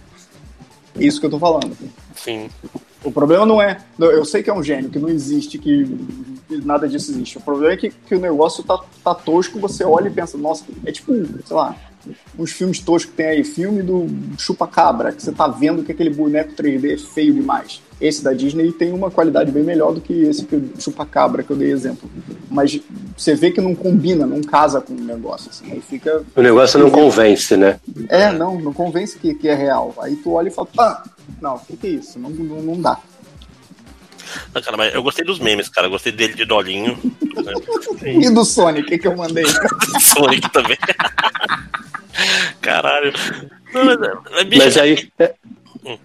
Isso 0.96 1.20
que 1.20 1.28
eu 1.28 1.30
tô 1.30 1.38
falando. 1.38 1.78
Sim. 2.16 2.50
O 3.04 3.12
problema 3.12 3.46
não 3.46 3.62
é. 3.62 3.78
Eu 3.98 4.26
sei 4.26 4.44
que 4.44 4.50
é 4.50 4.54
um 4.54 4.64
gênio, 4.64 4.90
que 4.90 5.00
não 5.00 5.10
existe, 5.10 5.58
que 5.58 5.88
nada 6.50 6.88
disso 6.88 7.12
existe. 7.12 7.38
O 7.38 7.42
problema 7.42 7.74
é 7.74 7.78
que, 7.78 7.90
que 7.90 8.16
o 8.16 8.20
negócio 8.20 8.64
tá, 8.64 8.80
tá 9.04 9.16
tosco, 9.16 9.60
você 9.60 9.84
olha 9.84 10.08
e 10.08 10.12
pensa, 10.12 10.38
nossa, 10.38 10.66
é 10.86 10.92
tipo, 10.92 11.14
sei 11.46 11.56
lá, 11.56 11.76
uns 12.38 12.52
filmes 12.52 12.80
toscos 12.80 13.12
que 13.12 13.18
tem 13.18 13.28
aí, 13.28 13.44
filme 13.44 13.82
do 13.82 14.08
Chupa-Cabra, 14.38 15.12
que 15.12 15.22
você 15.22 15.32
tá 15.32 15.48
vendo 15.48 15.84
que 15.84 15.92
aquele 15.92 16.10
boneco 16.10 16.54
3D 16.54 16.94
é 16.94 16.98
feio 16.98 17.34
demais. 17.34 17.82
Esse 18.00 18.24
da 18.24 18.32
Disney 18.32 18.72
tem 18.72 18.94
uma 18.94 19.12
qualidade 19.12 19.52
bem 19.52 19.64
melhor 19.64 19.94
do 19.94 20.00
que 20.00 20.14
esse 20.14 20.46
que 20.46 20.72
Chupa-Cabra 20.80 21.44
que 21.44 21.52
eu 21.52 21.58
dei 21.58 21.72
exemplo. 21.72 22.10
Mas 22.50 22.80
você 23.18 23.36
vê 23.36 23.52
que 23.52 23.60
não 23.60 23.76
combina, 23.76 24.26
não 24.26 24.42
casa 24.42 24.80
com 24.80 24.94
o 24.94 25.02
negócio, 25.02 25.50
assim. 25.50 25.72
Aí 25.72 25.82
fica. 25.82 26.24
O 26.36 26.42
negócio 26.42 26.80
não 26.80 26.90
convence, 26.90 27.58
né? 27.58 27.80
É, 28.08 28.32
não, 28.32 28.60
não 28.60 28.72
convence 28.72 29.18
que, 29.20 29.34
que 29.36 29.50
é 29.50 29.56
real. 29.56 29.94
Aí 30.02 30.16
tu 30.16 30.32
olha 30.32 30.48
e 30.48 30.52
fala, 30.52 30.68
pá, 30.74 31.04
não, 31.42 31.56
o 31.56 31.60
que, 31.60 31.76
que 31.76 31.88
é 31.88 31.90
isso? 31.92 32.18
Não, 32.18 32.30
não, 32.30 32.62
não 32.62 32.82
dá. 32.82 33.00
Ah, 34.54 34.62
cara, 34.62 34.78
mas 34.78 34.94
eu 34.94 35.04
gostei 35.04 35.26
dos 35.26 35.40
memes, 35.40 35.68
cara. 35.70 35.88
Eu 35.88 35.92
gostei 35.92 36.12
dele 36.12 36.34
de 36.36 36.46
Dolinho. 36.46 36.98
né? 37.04 37.54
E 38.22 38.30
do 38.30 38.46
Sonic, 38.46 38.98
que 38.98 39.08
eu 39.08 39.16
mandei? 39.16 39.44
Sonic 40.00 40.50
também. 40.52 40.78
Caralho. 42.62 43.14
Não, 43.74 43.86
mas, 43.86 44.02
é, 44.02 44.58
Mas 44.58 44.78
aí 44.78 45.10
é, 45.20 45.34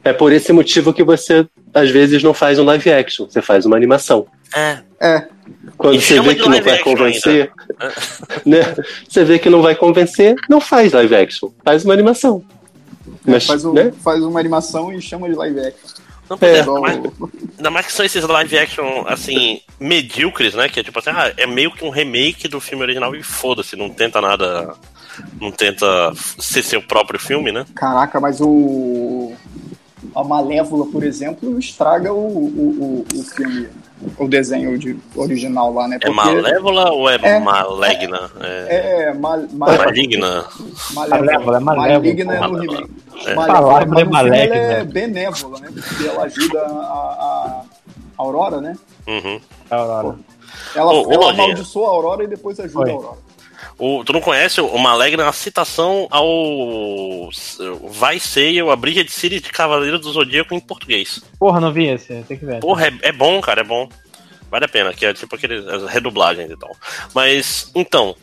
é 0.04 0.12
por 0.12 0.32
esse 0.32 0.52
motivo 0.52 0.92
que 0.92 1.02
você 1.02 1.46
às 1.72 1.90
vezes 1.90 2.22
não 2.22 2.32
faz 2.32 2.58
um 2.58 2.64
live 2.64 2.92
action, 2.92 3.26
você 3.28 3.42
faz 3.42 3.66
uma 3.66 3.76
animação. 3.76 4.26
é, 4.54 4.78
É, 5.00 5.28
Quando 5.76 5.96
E 5.96 6.00
você 6.00 6.20
vê 6.20 6.34
que 6.34 6.48
não 6.48 6.62
vai 6.62 6.78
convencer, 6.78 7.52
né? 8.46 8.74
Você 9.08 9.24
vê 9.24 9.38
que 9.38 9.50
não 9.50 9.60
vai 9.62 9.74
convencer, 9.74 10.34
não 10.48 10.60
faz 10.60 10.92
live 10.92 11.14
action, 11.14 11.50
faz 11.64 11.84
uma 11.84 11.92
animação. 11.94 12.44
Mas, 13.26 13.46
faz, 13.46 13.64
um, 13.64 13.72
né? 13.72 13.92
faz 14.02 14.22
uma 14.22 14.38
animação 14.38 14.92
e 14.92 15.00
chama 15.00 15.28
de 15.28 15.34
live 15.34 15.60
action. 15.60 16.04
Não, 16.28 16.38
é, 16.40 16.46
É. 16.46 16.60
ainda, 16.60 16.80
mais, 16.80 16.96
ainda 17.56 17.70
mais 17.70 17.86
que 17.86 17.92
são 17.92 18.04
esses 18.04 18.24
live 18.24 18.58
action, 18.58 19.04
assim, 19.06 19.60
medíocres, 19.78 20.54
né? 20.54 20.68
Que 20.68 20.80
é 20.80 20.82
tipo 20.82 20.98
assim, 20.98 21.10
ah, 21.10 21.32
é 21.36 21.46
meio 21.46 21.70
que 21.70 21.84
um 21.84 21.90
remake 21.90 22.48
do 22.48 22.60
filme 22.60 22.82
original 22.82 23.14
e 23.14 23.22
foda-se, 23.22 23.76
não 23.76 23.90
tenta 23.90 24.20
nada. 24.20 24.74
Não 25.40 25.50
tenta 25.50 25.86
ser 26.38 26.62
seu 26.62 26.82
próprio 26.82 27.18
filme, 27.18 27.52
né? 27.52 27.64
Caraca, 27.74 28.20
mas 28.20 28.40
o. 28.40 29.32
a 30.14 30.24
Malévola, 30.24 30.86
por 30.86 31.02
exemplo, 31.04 31.58
estraga 31.58 32.12
o, 32.12 32.26
o, 32.26 33.04
o, 33.14 33.18
o 33.18 33.22
filme, 33.22 33.68
o 34.18 34.28
desenho 34.28 34.78
de, 34.78 34.96
original 35.16 35.72
lá, 35.72 35.88
né? 35.88 35.98
É 36.02 36.10
malévola 36.10 36.92
ou 36.92 37.08
é, 37.08 37.16
É, 37.22 37.38
maligna? 37.38 38.30
É, 38.40 39.02
É, 39.08 39.14
mal, 39.14 39.38
mal, 39.52 39.76
maligna. 39.78 40.44
Malévola, 40.92 41.56
é 41.56 41.60
malévola. 41.60 41.60
Maligna 41.60 42.34
é 42.34 42.40
no 42.40 42.52
Malévola. 42.52 42.78
He-Man. 42.78 42.88
É. 43.26 43.34
Malévola, 43.34 43.62
Palavra 43.62 43.86
mas 43.86 43.86
é 43.86 43.86
no 43.86 43.96
filme 43.96 44.12
maligna. 44.12 44.56
ela 44.56 44.72
é 44.74 44.84
benévola, 44.84 45.60
né? 45.60 45.68
Porque 45.72 46.06
ela 46.06 46.24
ajuda 46.24 46.60
a, 46.60 46.62
a 46.66 47.62
Aurora, 48.18 48.60
né? 48.60 48.76
Uhum. 49.06 49.40
Aurora. 49.70 50.16
Ela, 50.74 50.92
ô, 50.92 51.12
ela 51.12 51.30
amaldiçoa 51.30 51.86
a 51.86 51.90
Aurora 51.90 52.24
e 52.24 52.26
depois 52.26 52.58
ajuda 52.60 52.84
Oi. 52.84 52.90
a 52.90 52.94
Aurora. 52.94 53.18
O, 53.78 54.04
tu 54.04 54.12
não 54.12 54.20
conhece 54.20 54.60
o 54.60 54.78
Malegna 54.78 55.22
é 55.22 55.26
uma 55.26 55.32
citação 55.32 56.06
ao 56.10 57.28
Vai 57.90 58.18
Ser 58.18 58.62
a 58.68 58.76
Briga 58.76 59.02
de 59.04 59.10
Siri 59.10 59.40
de 59.40 59.50
Cavaleiro 59.50 59.98
do 59.98 60.12
Zodíaco 60.12 60.54
em 60.54 60.60
português. 60.60 61.20
Porra, 61.38 61.60
não 61.60 61.72
vi 61.72 61.86
esse, 61.88 62.22
tem 62.22 62.36
que 62.38 62.44
ver. 62.46 62.60
Porra, 62.60 62.86
é, 62.88 62.92
é 63.08 63.12
bom, 63.12 63.40
cara, 63.40 63.60
é 63.60 63.64
bom. 63.64 63.88
Vale 64.50 64.64
a 64.66 64.68
pena, 64.68 64.92
que 64.92 65.04
é 65.04 65.12
tipo 65.12 65.34
aquele 65.34 65.56
as 65.70 65.84
redublagens 65.90 66.50
e 66.50 66.56
tal. 66.56 66.70
Mas, 67.14 67.70
então, 67.74 68.14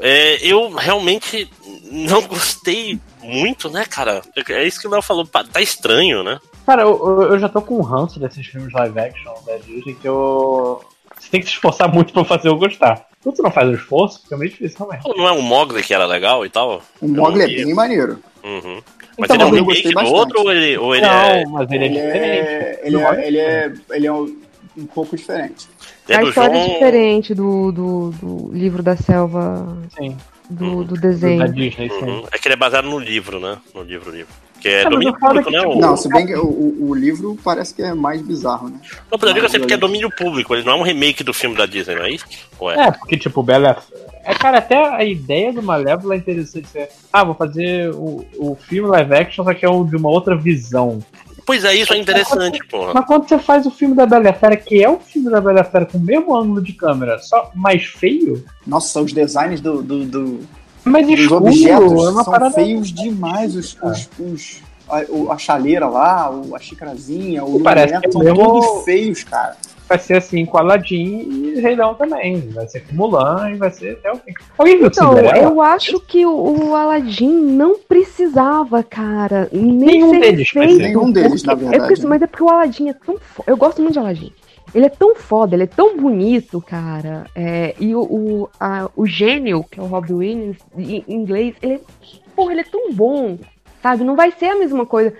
é, 0.00 0.36
eu 0.46 0.70
realmente 0.74 1.48
não 1.84 2.22
gostei 2.26 2.98
muito, 3.22 3.70
né, 3.70 3.84
cara? 3.84 4.22
É 4.48 4.64
isso 4.64 4.80
que 4.80 4.88
o 4.88 4.90
Léo 4.90 5.02
falou, 5.02 5.24
tá 5.26 5.60
estranho, 5.60 6.22
né? 6.24 6.40
Cara, 6.64 6.82
eu, 6.82 6.88
eu- 7.20 7.22
eu 7.32 7.38
já 7.38 7.48
tô 7.48 7.62
com 7.62 7.78
um 7.78 7.82
ranço 7.82 8.18
desses 8.18 8.44
filmes 8.46 8.72
live 8.72 8.98
action 8.98 9.32
da 9.46 9.56
Disney 9.58 9.94
que 9.94 10.08
eu. 10.08 10.84
Você 11.18 11.30
tem 11.30 11.40
que 11.40 11.46
se 11.46 11.52
esforçar 11.52 11.92
muito 11.92 12.12
pra 12.12 12.24
fazer 12.24 12.48
eu 12.48 12.56
gostar. 12.56 13.06
Quando 13.26 13.36
você 13.38 13.42
não 13.42 13.50
faz 13.50 13.68
o 13.68 13.74
esforço, 13.74 14.22
fica 14.22 14.36
meio 14.36 14.50
difícil. 14.52 14.86
Pô, 15.02 15.14
Não 15.16 15.26
é 15.26 15.32
o 15.32 15.42
Mogli 15.42 15.82
que 15.82 15.92
era 15.92 16.06
legal 16.06 16.46
e 16.46 16.48
tal? 16.48 16.80
O 17.00 17.08
Mogli 17.08 17.42
é 17.42 17.58
não 17.58 17.64
bem 17.64 17.74
maneiro. 17.74 18.20
Uhum. 18.44 18.80
Mas 19.18 19.28
Então, 19.30 19.34
ele 19.34 19.42
é 19.42 19.46
um 19.46 19.50
mas 19.50 19.58
eu 19.58 19.64
gostei 19.64 19.88
remake 19.88 20.08
do 20.08 20.14
outro 20.14 20.40
ou 20.42 20.52
ele, 20.52 20.78
ou 20.78 20.94
ele 20.94 21.04
não, 21.04 21.10
é, 21.12 21.44
mas 21.46 21.70
ele 21.72 21.84
é 21.84 21.86
Ele 21.88 21.94
diferente. 21.96 22.20
é, 22.20 22.80
ele, 22.84 22.96
é, 23.02 23.26
ele, 23.26 23.38
é, 23.38 23.72
ele 23.90 24.06
é 24.06 24.12
um, 24.12 24.40
um 24.78 24.86
pouco 24.86 25.16
diferente. 25.16 25.66
é 26.08 26.16
a 26.18 26.22
história 26.22 26.54
João... 26.54 26.66
é 26.66 26.72
diferente 26.74 27.34
do, 27.34 27.72
do, 27.72 28.10
do 28.12 28.52
livro 28.52 28.80
da 28.80 28.96
selva, 28.96 29.76
Sim. 29.98 30.16
do, 30.48 30.84
do 30.84 30.94
Da 30.94 31.00
desenho. 31.00 31.52
Disney, 31.52 31.88
sim. 31.90 32.04
Uhum. 32.04 32.24
É 32.30 32.38
que 32.38 32.46
ele 32.46 32.52
é 32.54 32.56
baseado 32.56 32.84
no 32.88 33.00
livro, 33.00 33.40
né? 33.40 33.58
No 33.74 33.82
livro, 33.82 34.12
livro. 34.12 34.32
Que 34.66 34.72
é 34.72 34.80
Ah, 34.80 34.84
mas 34.84 34.92
domínio 34.94 35.16
falo 35.20 35.34
público, 35.34 35.50
né? 35.52 35.60
tipo. 35.60 35.80
Não, 35.80 35.96
se 35.96 36.08
bem 36.08 36.26
que 36.26 36.34
o, 36.34 36.88
o, 36.88 36.92
livro 36.92 37.38
parece 37.44 37.72
que 37.72 37.82
é 37.82 37.94
mais 37.94 38.20
bizarro, 38.20 38.68
né? 38.68 38.80
Não, 39.08 39.16
mas 39.20 39.22
eu 39.22 39.32
digo 39.32 39.46
assim, 39.46 39.60
porque 39.60 39.74
é 39.74 39.76
domínio 39.76 40.10
público, 40.10 40.56
ele 40.56 40.64
não 40.64 40.72
é 40.72 40.76
um 40.76 40.82
remake 40.82 41.22
do 41.22 41.32
filme 41.32 41.56
da 41.56 41.66
Disney, 41.66 41.94
não 41.94 42.04
é 42.04 42.10
isso? 42.10 42.26
Ou 42.58 42.72
é? 42.72 42.88
É, 42.88 42.90
porque, 42.90 43.16
tipo, 43.16 43.44
Bela. 43.44 43.76
É, 44.24 44.34
cara, 44.34 44.58
até 44.58 44.76
a 44.76 45.04
ideia 45.04 45.52
do 45.52 45.62
Malévola 45.62 46.14
é 46.14 46.18
interessante. 46.18 46.66
Ser, 46.66 46.88
ah, 47.12 47.22
vou 47.22 47.36
fazer 47.36 47.90
o, 47.94 48.26
o 48.36 48.56
filme 48.56 48.88
live 48.88 49.14
action, 49.14 49.44
só 49.44 49.54
que 49.54 49.64
é 49.64 49.70
um, 49.70 49.84
de 49.84 49.94
uma 49.94 50.10
outra 50.10 50.36
visão. 50.36 50.98
Pois 51.44 51.64
é, 51.64 51.72
isso 51.76 51.94
é 51.94 51.98
interessante, 51.98 52.58
porra. 52.66 52.92
Mas 52.92 53.06
quando 53.06 53.28
você 53.28 53.38
faz 53.38 53.66
o 53.66 53.70
filme 53.70 53.94
da 53.94 54.04
Bela 54.04 54.32
Fera, 54.32 54.56
que 54.56 54.82
é 54.82 54.90
o 54.90 54.98
filme 54.98 55.30
da 55.30 55.40
Bela 55.40 55.62
Fera 55.62 55.86
com 55.86 55.96
o 55.96 56.00
mesmo 56.00 56.36
ângulo 56.36 56.60
de 56.60 56.72
câmera, 56.72 57.20
só 57.20 57.52
mais 57.54 57.84
feio, 57.84 58.44
Nossa, 58.66 59.00
os 59.00 59.12
designs 59.12 59.60
do, 59.60 59.80
do, 59.80 60.04
do- 60.04 60.40
mais 60.90 61.06
dos 61.06 61.18
escuro, 61.20 61.46
objetos 61.46 61.92
é 61.92 62.10
uma 62.10 62.24
são 62.24 62.32
parada. 62.32 62.54
feios 62.54 62.88
demais. 62.92 63.54
Os, 63.56 63.76
os, 63.82 64.08
os- 64.18 64.62
a, 64.88 65.04
o- 65.08 65.32
a 65.32 65.38
chaleira 65.38 65.86
lá, 65.88 66.30
o- 66.30 66.54
a 66.54 66.58
xicrazinha, 66.58 67.44
o 67.44 67.60
Parece 67.60 67.98
que 68.00 68.06
é 68.06 68.10
são 68.12 68.22
mesmo- 68.22 68.38
todos 68.44 68.84
feios, 68.84 69.24
cara. 69.24 69.56
Vai 69.88 70.00
ser 70.00 70.14
assim 70.14 70.44
com 70.44 70.58
Aladdin 70.58 71.28
e 71.54 71.60
Rei 71.60 71.76
Leão 71.76 71.94
também. 71.94 72.40
Vai 72.52 72.66
ser 72.66 72.80
com 72.86 72.96
Mulan 72.96 73.52
e 73.52 73.54
vai 73.54 73.70
ser 73.70 73.92
até 73.92 74.10
o 74.10 74.16
fim. 74.16 74.32
Alguém 74.58 74.78
viu 74.78 74.88
Então, 74.88 75.10
Cinderela? 75.10 75.38
eu 75.38 75.62
acho 75.62 76.00
que 76.00 76.26
o, 76.26 76.70
o 76.70 76.74
Aladdin 76.74 77.28
não 77.32 77.78
precisava, 77.78 78.82
cara, 78.82 79.48
nem 79.52 79.72
Nenhum 79.72 80.10
ser 80.10 80.20
deles, 80.20 80.48
mas 80.56 80.66
feito. 80.66 80.82
nenhum 80.82 81.12
deles, 81.12 81.42
na 81.44 81.52
porque- 81.52 81.66
é 81.66 81.70
verdade, 81.70 81.88
porque, 81.92 82.02
né? 82.02 82.08
Mas 82.08 82.22
é 82.22 82.26
porque 82.26 82.42
o 82.42 82.48
Aladdin 82.50 82.88
é 82.88 82.92
tão 82.94 83.16
foda. 83.20 83.44
Eu 83.50 83.56
gosto 83.56 83.80
muito 83.80 83.92
de 83.92 83.98
Aladdin. 84.00 84.32
Ele 84.74 84.86
é 84.86 84.90
tão 84.90 85.14
foda, 85.14 85.54
ele 85.54 85.64
é 85.64 85.66
tão 85.66 85.96
bonito, 85.96 86.60
cara. 86.60 87.26
É, 87.34 87.74
e 87.78 87.94
o, 87.94 88.02
o, 88.02 88.48
a- 88.60 88.90
o 88.96 89.06
gênio, 89.06 89.64
que 89.64 89.80
é 89.80 89.82
o 89.82 89.86
Robbie 89.86 90.12
Williams, 90.14 90.58
em 90.76 91.04
inglês, 91.08 91.54
ele 91.62 91.74
é, 91.74 91.80
porra, 92.34 92.52
ele 92.52 92.60
é 92.60 92.64
tão 92.64 92.92
bom, 92.92 93.38
sabe? 93.82 94.04
Não 94.04 94.16
vai 94.16 94.30
ser 94.32 94.46
a 94.46 94.58
mesma 94.58 94.84
coisa. 94.84 95.14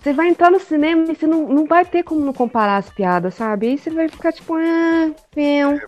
Você 0.00 0.12
vai 0.12 0.28
entrar 0.28 0.50
no 0.50 0.60
cinema 0.60 1.04
e 1.10 1.16
você 1.16 1.26
não, 1.26 1.48
não 1.48 1.66
vai 1.66 1.84
ter 1.84 2.02
como 2.04 2.20
não 2.20 2.32
comparar 2.32 2.76
as 2.78 2.90
piadas, 2.90 3.34
sabe? 3.34 3.68
Aí 3.68 3.78
você 3.78 3.90
vai 3.90 4.08
ficar 4.08 4.32
tipo, 4.32 4.54
ah, 4.54 5.10
meu. 5.36 5.80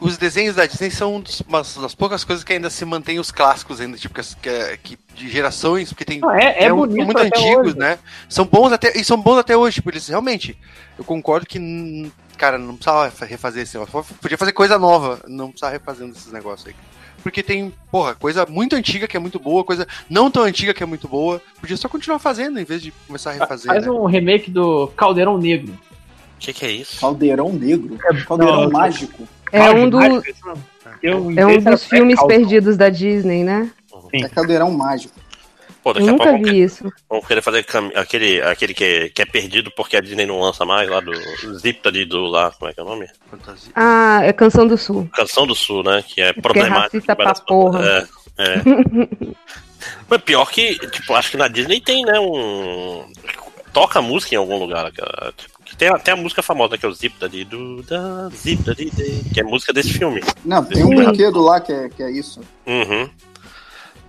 Os 0.00 0.16
desenhos 0.16 0.56
da 0.56 0.64
Disney 0.64 0.90
são 0.90 1.16
um 1.16 1.22
umas 1.46 1.76
das 1.76 1.94
poucas 1.94 2.24
coisas 2.24 2.42
que 2.42 2.52
ainda 2.54 2.70
se 2.70 2.84
mantêm 2.84 3.18
os 3.18 3.30
clássicos 3.30 3.80
ainda, 3.80 3.98
tipo, 3.98 4.14
que, 4.14 4.48
é- 4.48 4.78
que- 4.82 4.98
de 5.14 5.28
gerações, 5.28 5.90
porque 5.90 6.04
tem. 6.04 6.18
Não, 6.20 6.30
é, 6.30 6.64
é 6.64 6.72
um- 6.72 6.86
muito 6.86 7.18
antigos, 7.18 7.66
hoje. 7.68 7.78
né? 7.78 7.98
São 8.28 8.46
bons 8.46 8.72
até. 8.72 8.98
E 8.98 9.04
são 9.04 9.20
bons 9.20 9.36
até 9.36 9.54
hoje, 9.56 9.74
tipo, 9.74 9.90
eles 9.90 10.08
realmente. 10.08 10.56
Eu 10.98 11.04
concordo 11.04 11.46
que. 11.46 12.10
Cara, 12.38 12.56
não 12.56 12.74
precisava 12.74 13.12
refazer 13.26 13.64
esse 13.64 13.76
negócio. 13.78 14.14
Podia 14.14 14.38
fazer 14.38 14.52
coisa 14.52 14.78
nova, 14.78 15.20
não 15.28 15.50
precisava 15.50 15.72
refazendo 15.72 16.12
esses 16.12 16.32
negócios 16.32 16.68
aí. 16.68 16.74
Porque 17.22 17.42
tem, 17.42 17.70
porra, 17.90 18.14
coisa 18.14 18.46
muito 18.46 18.74
antiga 18.74 19.06
que 19.06 19.14
é 19.14 19.20
muito 19.20 19.38
boa, 19.38 19.62
coisa 19.62 19.86
não 20.08 20.30
tão 20.30 20.42
antiga 20.42 20.72
que 20.72 20.82
é 20.82 20.86
muito 20.86 21.06
boa. 21.06 21.42
Podia 21.60 21.76
só 21.76 21.86
continuar 21.86 22.18
fazendo 22.18 22.58
em 22.58 22.64
vez 22.64 22.80
de 22.80 22.92
começar 23.06 23.30
a 23.30 23.34
refazer. 23.34 23.66
Faz 23.66 23.84
né? 23.84 23.90
um 23.92 24.06
remake 24.06 24.50
do 24.50 24.86
Caldeirão 24.96 25.36
Negro. 25.36 25.74
O 25.74 26.38
que, 26.40 26.54
que 26.54 26.64
é 26.64 26.70
isso? 26.70 26.98
Caldeirão 26.98 27.52
negro? 27.52 27.98
Caldeirão 28.26 28.62
não, 28.62 28.70
mágico? 28.70 29.28
É 29.52 29.70
um, 29.70 29.88
do, 29.90 30.00
é 30.02 31.46
um 31.46 31.58
dos 31.58 31.84
filmes 31.84 32.22
perdidos 32.24 32.76
da 32.76 32.88
Disney, 32.88 33.44
né? 33.44 33.70
É 34.12 34.28
caldeirão 34.28 34.70
mágico. 34.70 35.14
Pô, 35.82 35.90
Eu 35.90 35.94
daqui 35.94 36.08
a 36.08 36.12
nunca 36.12 36.24
pouco 36.24 36.44
vi 36.44 36.62
isso. 36.62 36.92
vamos 37.08 37.26
querer 37.26 37.40
fazer 37.40 37.64
aquele, 37.94 38.42
aquele 38.42 38.74
que, 38.74 39.08
que 39.10 39.22
é 39.22 39.24
perdido 39.24 39.70
porque 39.74 39.96
a 39.96 40.00
Disney 40.00 40.26
não 40.26 40.40
lança 40.40 40.64
mais, 40.66 40.88
lá 40.90 41.00
do 41.00 41.12
Ziptali 41.58 42.04
do 42.04 42.26
lá, 42.26 42.50
como 42.50 42.70
é 42.70 42.74
que 42.74 42.80
é 42.80 42.82
o 42.82 42.86
nome? 42.86 43.08
Fantasia. 43.30 43.72
Ah, 43.74 44.20
é 44.22 44.32
Canção 44.32 44.66
do 44.66 44.76
Sul. 44.76 45.08
Canção 45.14 45.46
do 45.46 45.54
Sul, 45.54 45.82
né? 45.82 46.04
Que 46.06 46.20
é 46.20 46.28
é 46.28 46.32
problemático. 46.34 46.96
racista 46.96 47.12
de 47.12 47.16
várias 47.16 47.38
pra 47.40 47.46
porra. 47.46 48.08
É, 48.38 48.42
é. 48.44 48.62
Mas 50.06 50.20
pior 50.20 50.50
que, 50.50 50.78
tipo, 50.90 51.14
acho 51.14 51.30
que 51.30 51.36
na 51.38 51.48
Disney 51.48 51.80
tem, 51.80 52.04
né, 52.04 52.20
um... 52.20 53.10
Toca 53.72 54.02
música 54.02 54.34
em 54.34 54.38
algum 54.38 54.58
lugar, 54.58 54.84
aquela, 54.86 55.32
tipo, 55.34 55.58
que 55.59 55.59
tem 55.76 55.88
até 55.88 56.12
a 56.12 56.16
música 56.16 56.42
famosa, 56.42 56.76
que 56.76 56.84
é 56.84 56.88
o 56.88 56.92
Ziptali 56.92 57.44
do 57.44 57.82
da 57.82 58.28
Ziptali, 58.30 58.90
que 59.32 59.40
é 59.40 59.42
música 59.42 59.72
desse 59.72 59.92
filme. 59.92 60.20
Não, 60.44 60.64
tem 60.64 60.84
um 60.84 60.90
brinquedo 60.90 61.40
lá 61.40 61.60
que 61.60 61.72
é, 61.72 61.88
que 61.88 62.02
é 62.02 62.10
isso. 62.10 62.40
Uhum. 62.66 63.08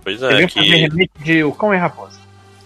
Pois 0.02 0.20
Eu 0.20 0.30
é, 0.30 0.40
ia 0.42 0.48
fazer 0.48 0.66
que... 0.66 0.76
remake 0.76 1.22
de 1.22 1.44
O 1.44 1.52
Cão 1.52 1.72
e 1.72 1.76
a 1.76 1.80
Raposa. 1.80 2.20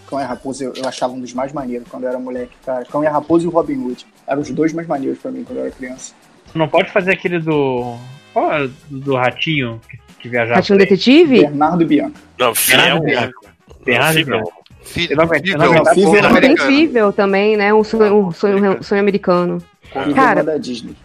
Cão 0.07 0.19
e 0.19 0.23
a 0.23 0.27
Raposa 0.27 0.63
eu, 0.63 0.73
eu 0.73 0.87
achava 0.87 1.13
um 1.13 1.19
dos 1.19 1.33
mais 1.33 1.53
maneiros 1.53 1.87
quando 1.87 2.03
eu 2.03 2.09
era 2.09 2.19
moleque, 2.19 2.53
cara. 2.65 2.85
Cão 2.85 3.03
e 3.03 3.07
a 3.07 3.11
Raposa 3.11 3.45
e 3.45 3.47
o 3.47 3.51
Robin 3.51 3.77
Hood. 3.77 4.05
Eram 4.25 4.41
os 4.41 4.49
dois 4.49 4.73
mais 4.73 4.87
maneiros 4.87 5.19
pra 5.19 5.31
mim 5.31 5.43
quando 5.43 5.59
eu 5.59 5.65
era 5.65 5.71
criança. 5.71 6.13
Você 6.45 6.57
não 6.57 6.67
pode 6.67 6.91
fazer 6.91 7.11
aquele 7.11 7.39
do. 7.39 7.97
Qual 8.33 8.53
é? 8.53 8.69
Do 8.89 9.15
ratinho 9.15 9.81
que, 9.89 9.99
que 10.19 10.29
viajava. 10.29 10.55
Ratinho 10.55 10.79
Detetive? 10.79 11.41
Bernardo 11.41 11.83
e 11.83 11.85
Bianca. 11.85 12.19
Não, 12.39 12.55
fiel... 12.55 12.77
Bernardo 12.77 13.03
Bianco. 13.03 13.45
Bernardo. 13.85 14.25
Bianco. 14.25 14.56
Fi- 14.87 15.07
Eu 15.11 15.17
não 15.17 15.23
aguento, 15.25 15.47
eu 15.47 15.57
não 15.57 15.65
Fível, 15.65 15.81
aguento. 15.81 15.93
Fível 15.93 16.05
porra 16.11 16.21
não 16.21 16.29
Tem 16.29 16.37
americana. 16.37 16.69
Fível 16.71 17.13
também, 17.13 17.57
né? 17.57 17.73
Um 17.73 17.83
sonho, 17.83 18.15
um 18.27 18.31
sonho, 18.31 18.83
sonho 18.83 19.01
americano. 19.01 19.61
Fível 19.91 20.13
Cara- 20.15 20.43
não 20.43 20.51
é 20.51 20.55
da 20.55 20.57
Disney. 20.61 20.95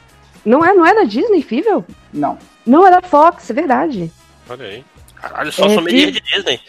Não 0.44 0.64
é, 0.64 0.72
não 0.74 0.86
é 0.86 0.94
da 0.94 1.04
Disney, 1.04 1.42
Fível? 1.42 1.84
Não. 2.12 2.38
Não, 2.66 2.86
é 2.86 2.90
da 2.90 3.02
Fox, 3.02 3.48
é 3.50 3.52
verdade. 3.52 4.10
Olha 4.48 4.64
aí. 4.66 4.84
Caralho, 5.20 5.52
só 5.52 5.66
É, 5.66 5.74
sommelier 5.74 6.10
de 6.10 6.20
Disney. 6.20 6.60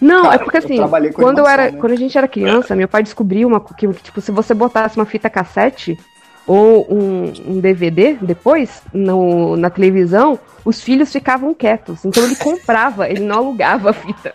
Não, 0.00 0.22
Cara, 0.22 0.34
é 0.34 0.38
porque 0.38 0.56
eu 0.56 0.62
assim, 0.64 0.76
com 1.12 1.22
quando 1.22 1.38
eu 1.38 1.46
era, 1.46 1.70
né? 1.70 1.78
quando 1.78 1.92
a 1.92 1.96
gente 1.96 2.16
era 2.16 2.26
criança, 2.28 2.74
meu 2.74 2.88
pai 2.88 3.02
descobriu 3.02 3.46
uma 3.48 3.60
que, 3.60 3.74
que, 3.74 4.02
tipo, 4.02 4.20
se 4.20 4.30
você 4.32 4.54
botasse 4.54 4.96
uma 4.96 5.04
fita 5.04 5.28
cassete 5.30 5.98
ou 6.46 6.86
um, 6.92 7.32
um 7.46 7.60
DVD 7.60 8.14
depois 8.20 8.82
no, 8.92 9.56
na 9.56 9.70
televisão, 9.70 10.38
os 10.64 10.80
filhos 10.80 11.12
ficavam 11.12 11.52
quietos. 11.54 12.04
Então 12.04 12.24
ele 12.24 12.36
comprava, 12.36 13.08
ele 13.08 13.20
não 13.20 13.36
alugava 13.38 13.90
a 13.90 13.92
fita. 13.92 14.34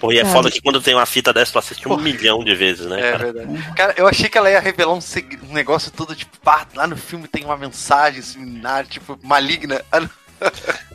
Pô, 0.00 0.10
e 0.10 0.18
é 0.18 0.22
Sabe? 0.22 0.32
foda 0.34 0.50
que 0.50 0.60
quando 0.62 0.80
tem 0.80 0.94
uma 0.94 1.04
fita 1.04 1.30
dessa, 1.32 1.52
tu 1.52 1.58
assiste 1.58 1.86
um 1.86 1.96
milhão 1.98 2.42
de 2.42 2.54
vezes, 2.54 2.86
né, 2.86 2.98
É 3.00 3.12
cara? 3.12 3.32
verdade. 3.32 3.72
Cara, 3.76 3.94
eu 3.98 4.08
achei 4.08 4.28
que 4.30 4.38
ela 4.38 4.50
ia 4.50 4.58
revelar 4.58 4.94
um, 4.94 5.00
seg- 5.00 5.38
um 5.48 5.52
negócio 5.52 5.90
todo, 5.90 6.16
tipo, 6.16 6.38
pá, 6.40 6.66
lá 6.74 6.86
no 6.86 6.96
filme 6.96 7.28
tem 7.28 7.44
uma 7.44 7.56
mensagem 7.56 8.22
subliminar, 8.22 8.86
tipo, 8.86 9.18
maligna. 9.22 9.82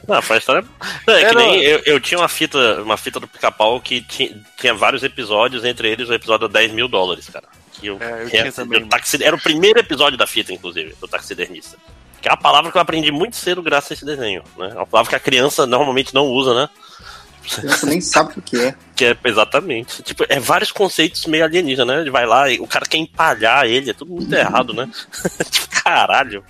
Não. 0.08 0.22
Foi 0.22 0.38
a 0.38 0.40
história. 0.40 0.66
Não, 1.08 1.14
é, 1.14 1.22
É, 1.22 1.30
que 1.30 1.36
nem 1.36 1.62
eu, 1.64 1.82
eu 1.86 2.00
tinha 2.00 2.20
uma 2.20 2.28
fita, 2.28 2.82
uma 2.82 2.98
fita 2.98 3.20
do 3.20 3.28
pica-pau 3.28 3.80
que 3.80 4.02
tinha, 4.02 4.36
tinha 4.60 4.74
vários 4.74 5.04
episódios, 5.04 5.64
entre 5.64 5.88
eles 5.90 6.10
o 6.10 6.14
episódio 6.14 6.48
10 6.48 6.72
mil 6.72 6.88
dólares, 6.88 7.30
cara. 7.30 7.48
Que 7.74 7.88
eu, 7.88 7.98
É, 8.02 8.24
eu 8.24 8.30
tinha 8.30 8.42
é- 8.48 8.52
também. 8.52 8.82
do 8.82 8.88
taxi- 8.88 9.24
era 9.24 9.36
o 9.36 9.40
primeiro 9.42 9.80
episódio 9.80 10.18
da 10.18 10.26
fita, 10.26 10.52
inclusive, 10.52 10.96
do 11.00 11.08
taxidermista. 11.08 11.78
Que 12.22 12.28
é 12.28 12.32
uma 12.32 12.38
palavra 12.38 12.72
que 12.72 12.78
eu 12.78 12.82
aprendi 12.82 13.12
muito 13.12 13.36
cedo 13.36 13.62
graças 13.62 13.92
a 13.92 13.94
esse 13.94 14.06
desenho, 14.06 14.42
né? 14.58 14.70
É 14.72 14.76
uma 14.76 14.86
palavra 14.88 15.10
que 15.12 15.16
a 15.16 15.20
criança 15.20 15.68
normalmente 15.68 16.12
não 16.14 16.26
usa, 16.26 16.56
né? 16.56 16.70
Criança 17.46 17.86
nem 17.88 18.02
sabe 18.02 18.34
o 18.38 18.42
que 18.42 18.58
é. 18.58 18.76
Que 18.96 19.06
é 19.06 19.18
exatamente. 19.26 20.02
Tipo, 20.04 20.26
é 20.30 20.40
vários 20.40 20.72
conceitos 20.72 21.26
meio 21.26 21.44
alienígenas, 21.44 21.88
né? 21.96 22.02
Ele 22.02 22.12
vai 22.12 22.26
lá 22.26 22.50
e 22.50 22.60
o 22.60 22.68
cara 22.68 22.86
quer 22.86 22.98
empalhar 22.98 23.66
ele, 23.66 23.90
é 23.92 23.94
tudo 23.94 24.14
muito 24.14 24.34
errado, 24.34 24.74
né? 24.74 24.90
tipo, 25.52 25.68
caralho. 25.84 26.44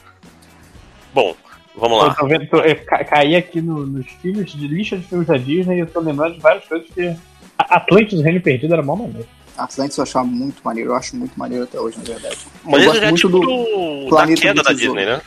Bom, 1.13 1.35
vamos 1.75 1.97
Eu 1.99 2.07
lá. 2.07 2.13
tô 2.13 2.27
vendo, 2.27 2.47
tô, 2.47 2.57
eu 2.59 2.75
ca- 2.85 3.03
caí 3.05 3.35
aqui 3.35 3.61
no- 3.61 3.85
nos 3.85 4.05
filmes 4.21 4.51
de 4.51 4.67
lista 4.67 4.97
de 4.97 5.07
filmes 5.07 5.27
da 5.27 5.37
Disney 5.37 5.77
e 5.77 5.79
eu 5.79 5.87
tô 5.87 5.99
lembrando 5.99 6.33
de 6.35 6.39
várias 6.41 6.65
coisas 6.65 6.87
que. 6.93 7.15
Atlantis, 7.57 8.21
Reino 8.21 8.41
Perdido 8.41 8.73
era 8.73 8.83
mó 8.83 8.95
maneiro. 8.95 9.27
Atlantis 9.57 9.97
eu 9.97 10.03
achava 10.03 10.25
muito 10.25 10.61
maneiro, 10.63 10.89
eu 10.91 10.95
acho 10.95 11.15
muito 11.15 11.37
maneiro 11.39 11.63
até 11.63 11.79
hoje, 11.79 11.97
na 11.97 12.03
verdade. 12.03 12.37
Mas 12.65 12.83
eu 12.83 12.91
isso 12.91 12.99
já 13.01 13.07
é 13.07 13.13
tipo 13.13 13.29
do, 13.29 14.03
da 14.03 14.09
Planeta 14.09 14.41
queda 14.41 14.61
do 14.61 14.65
da. 14.65 14.73
Disney, 14.73 15.05
né? 15.05 15.21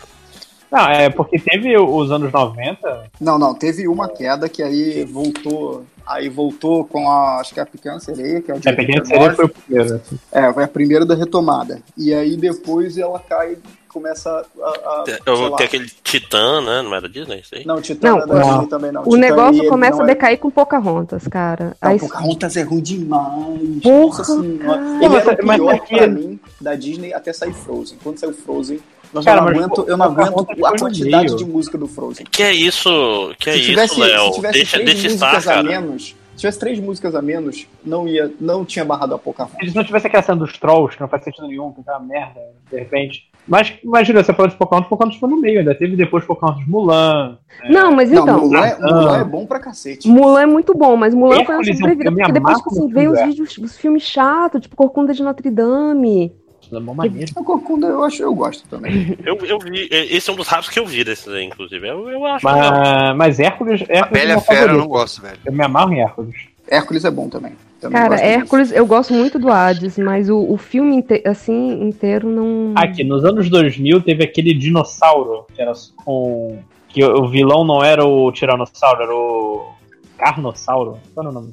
Não, 0.71 0.87
é 0.89 1.09
porque 1.11 1.39
teve 1.39 1.77
os 1.79 2.11
anos 2.13 2.31
90. 2.33 3.05
Não, 3.21 3.39
não, 3.39 3.55
teve 3.55 3.89
uma 3.89 4.09
queda 4.09 4.49
que 4.49 4.63
aí 4.63 5.05
voltou. 5.05 5.85
Aí 6.07 6.29
voltou 6.29 6.85
com 6.87 7.11
a. 7.11 7.39
Acho 7.41 7.53
que 7.53 7.61
é 7.61 7.63
a 7.63 7.67
Pequena 7.67 8.01
Sereia, 8.01 8.41
que 8.41 8.51
é 8.51 8.55
o 8.55 8.59
de 8.61 8.69
A 8.69 8.73
Pequena 8.75 9.01
89. 9.03 9.07
Sereia 9.07 9.35
foi 9.37 9.45
o 9.45 9.49
primeiro. 9.51 9.95
assim. 9.97 10.19
É, 10.33 10.53
foi 10.53 10.65
a 10.65 10.69
primeira 10.69 11.05
da 11.05 11.15
retomada. 11.15 11.83
E 11.97 12.15
aí 12.15 12.35
depois 12.37 12.97
ela 12.97 13.19
cai 13.19 13.59
começa 13.89 14.31
a. 14.31 14.69
a 14.69 15.05
sei 15.07 15.19
Eu 15.27 15.51
lá. 15.51 15.57
aquele 15.61 15.87
Titã, 16.03 16.63
né? 16.63 16.81
Não 16.81 16.95
era 16.95 17.07
Disney 17.11 17.41
isso 17.41 17.55
aí? 17.55 17.67
Não, 17.67 17.79
Titã 17.83 18.09
Não, 18.09 18.17
não, 18.19 18.25
é 18.25 18.27
da 18.27 18.35
não. 18.35 18.49
Disney 18.53 18.67
também 18.69 18.93
não. 18.93 19.03
O 19.03 19.05
Titã, 19.05 19.17
negócio 19.19 19.69
começa 19.69 20.01
a 20.01 20.05
é- 20.05 20.07
decair 20.07 20.39
com 20.39 20.51
Pocahontas, 20.51 21.29
cara. 21.29 21.77
Não, 21.83 21.91
Aí- 21.91 21.99
Pocahontas 21.99 22.57
é 22.57 22.63
ruim 22.63 22.81
demais. 22.81 23.83
Porra, 23.83 24.07
Nossa 24.19 24.25
senhora. 24.25 24.59
cara. 24.59 24.83
Ele 25.05 25.09
Mas- 25.09 25.27
era 25.29 25.43
o 25.43 25.47
mas 25.47 25.57
pior 25.57 25.75
aqui- 25.75 25.97
pra 25.97 26.07
mim 26.07 26.41
da 26.59 26.75
Disney 26.75 27.13
até 27.13 27.35
sair 27.35 27.53
Frozen. 27.53 27.99
Quando 28.03 28.19
saiu 28.19 28.33
Frozen, 28.33 28.81
eu 29.15 29.23
Cara, 29.23 29.41
não 29.41 29.47
mas 29.49 29.57
aguento, 29.57 29.85
eu 29.89 29.97
não 29.97 30.07
aguento 30.07 30.47
a 30.67 30.79
quantidade 30.79 31.37
de 31.37 31.45
música 31.45 31.79
do 31.79 31.87
Frozen. 31.87 32.27
Que 32.31 32.43
é 32.43 32.53
isso, 32.53 33.35
que 33.39 33.51
é 33.51 33.53
se 33.55 33.59
isso, 33.61 33.69
tivesse, 33.71 33.95
se 33.95 34.01
Léo? 34.01 34.31
tivesse 34.33 34.53
Deixa, 34.55 34.77
três 34.79 34.91
deixa 34.91 35.07
estar, 35.09 35.27
músicas 35.35 35.49
a 35.49 35.55
cara. 35.55 35.63
menos, 35.69 36.03
se 36.09 36.37
tivesse 36.37 36.59
três 36.59 36.79
músicas 36.81 37.15
a 37.15 37.23
menos, 37.23 37.67
não 37.85 38.07
ia, 38.07 38.31
não 38.41 38.65
tinha 38.65 38.85
barrado 38.85 39.15
a 39.15 39.19
Pocahontas. 39.19 39.71
Se 39.71 39.75
não 39.77 39.85
tivesse 39.85 40.07
aquela 40.07 40.23
cena 40.23 40.39
dos 40.39 40.57
trolls, 40.59 40.95
que 40.95 41.01
não 41.01 41.09
faz 41.09 41.25
sentido 41.25 41.49
nenhum, 41.49 41.73
que 41.73 41.83
tá 41.83 41.99
uma 41.99 42.07
merda, 42.07 42.41
de 42.71 42.79
repente. 42.79 43.29
Mas 43.47 43.73
imagina, 43.83 44.23
você 44.23 44.35
falou 44.35 44.51
de 44.51 44.57
Pocahontas, 44.57 44.91
Pocahontas 44.91 45.19
foi 45.19 45.29
no 45.31 45.41
meio, 45.41 45.61
ainda 45.61 45.75
teve 45.75 45.97
depois 45.97 46.23
Pocahontas 46.25 46.67
Mulan. 46.67 47.39
Não, 47.71 47.91
mas 47.93 48.11
Não, 48.11 48.23
então. 48.23 48.41
Mulan, 48.41 48.67
é-. 48.67 48.79
Mulan 48.79 49.21
é 49.21 49.25
bom 49.25 49.47
pra 49.47 49.59
cacete. 49.59 50.07
Mulan 50.07 50.43
é 50.43 50.47
muito 50.47 50.75
bom, 50.75 50.97
mas 50.97 51.15
Mulan 51.15 51.45
foi 51.47 51.55
uma 51.55 51.63
é 51.63 51.73
sobrevida, 51.73 52.03
filme 52.05 52.19
porque 52.19 52.33
depois, 52.33 52.59
tipo 52.59 52.71
assim, 52.71 52.89
veio 52.89 53.13
os 53.13 53.21
vídeos, 53.23 53.59
os 53.59 53.79
filmes 53.79 54.03
chatos, 54.03 54.61
tipo 54.61 54.77
Corcunda 54.77 55.15
de 55.15 55.23
Notre 55.23 55.51
Dame. 55.51 56.33
É 56.73 56.81
mó 56.81 56.95
maneiro. 56.95 57.31
A 57.37 57.43
Corcunda 57.43 57.87
eu 57.87 58.05
acho, 58.05 58.23
eu 58.23 58.35
gosto 58.35 58.69
também. 58.69 59.17
Eu, 59.25 59.37
eu 59.45 59.59
vi, 59.59 59.89
esse 59.91 60.29
é 60.29 60.33
um 60.33 60.37
dos 60.37 60.49
raros 60.49 60.69
que 60.69 60.79
eu 60.79 60.87
vi 60.87 61.05
desses 61.05 61.29
aí, 61.29 61.45
inclusive. 61.45 61.87
Eu, 61.87 62.09
eu 62.09 62.25
acho. 62.27 62.45
Mas, 62.45 63.17
mas 63.17 63.41
Hércules, 63.41 63.83
Hércules 63.83 64.03
A 64.03 64.07
Bela 64.07 64.33
é 64.33 64.41
Fera 64.41 64.73
eu 64.73 64.79
não 64.79 64.87
gosto, 64.87 65.21
velho. 65.23 65.39
Eu 65.45 65.53
me 65.53 65.63
amarro 65.63 65.93
em 65.93 66.01
Hércules. 66.01 66.35
Hércules 66.69 67.05
é 67.05 67.11
bom 67.11 67.29
também. 67.29 67.53
Também 67.81 67.97
Cara, 67.97 68.09
gosto 68.11 68.23
disso. 68.23 68.39
Hércules, 68.39 68.73
eu 68.73 68.87
gosto 68.87 69.15
muito 69.15 69.39
do 69.39 69.51
Hades, 69.51 69.97
mas 69.99 70.29
o, 70.29 70.39
o 70.39 70.57
filme 70.57 70.97
inte- 70.97 71.23
assim 71.27 71.83
inteiro 71.83 72.29
não. 72.29 72.73
Aqui, 72.77 73.05
nos 73.05 73.25
anos 73.25 73.49
2000 73.49 74.03
teve 74.03 74.25
aquele 74.25 74.55
dinossauro, 74.55 75.47
que 75.55 75.61
era 75.63 75.73
com. 76.05 76.59
Que 76.89 77.05
o 77.05 77.29
vilão 77.29 77.65
não 77.65 77.85
era 77.85 78.05
o 78.05 78.33
Tiranossauro, 78.33 79.03
era 79.03 79.15
o. 79.15 79.73
Carnossauro? 80.19 80.99
Qual 81.15 81.27
era 81.27 81.31
o 81.31 81.33
nome? 81.33 81.53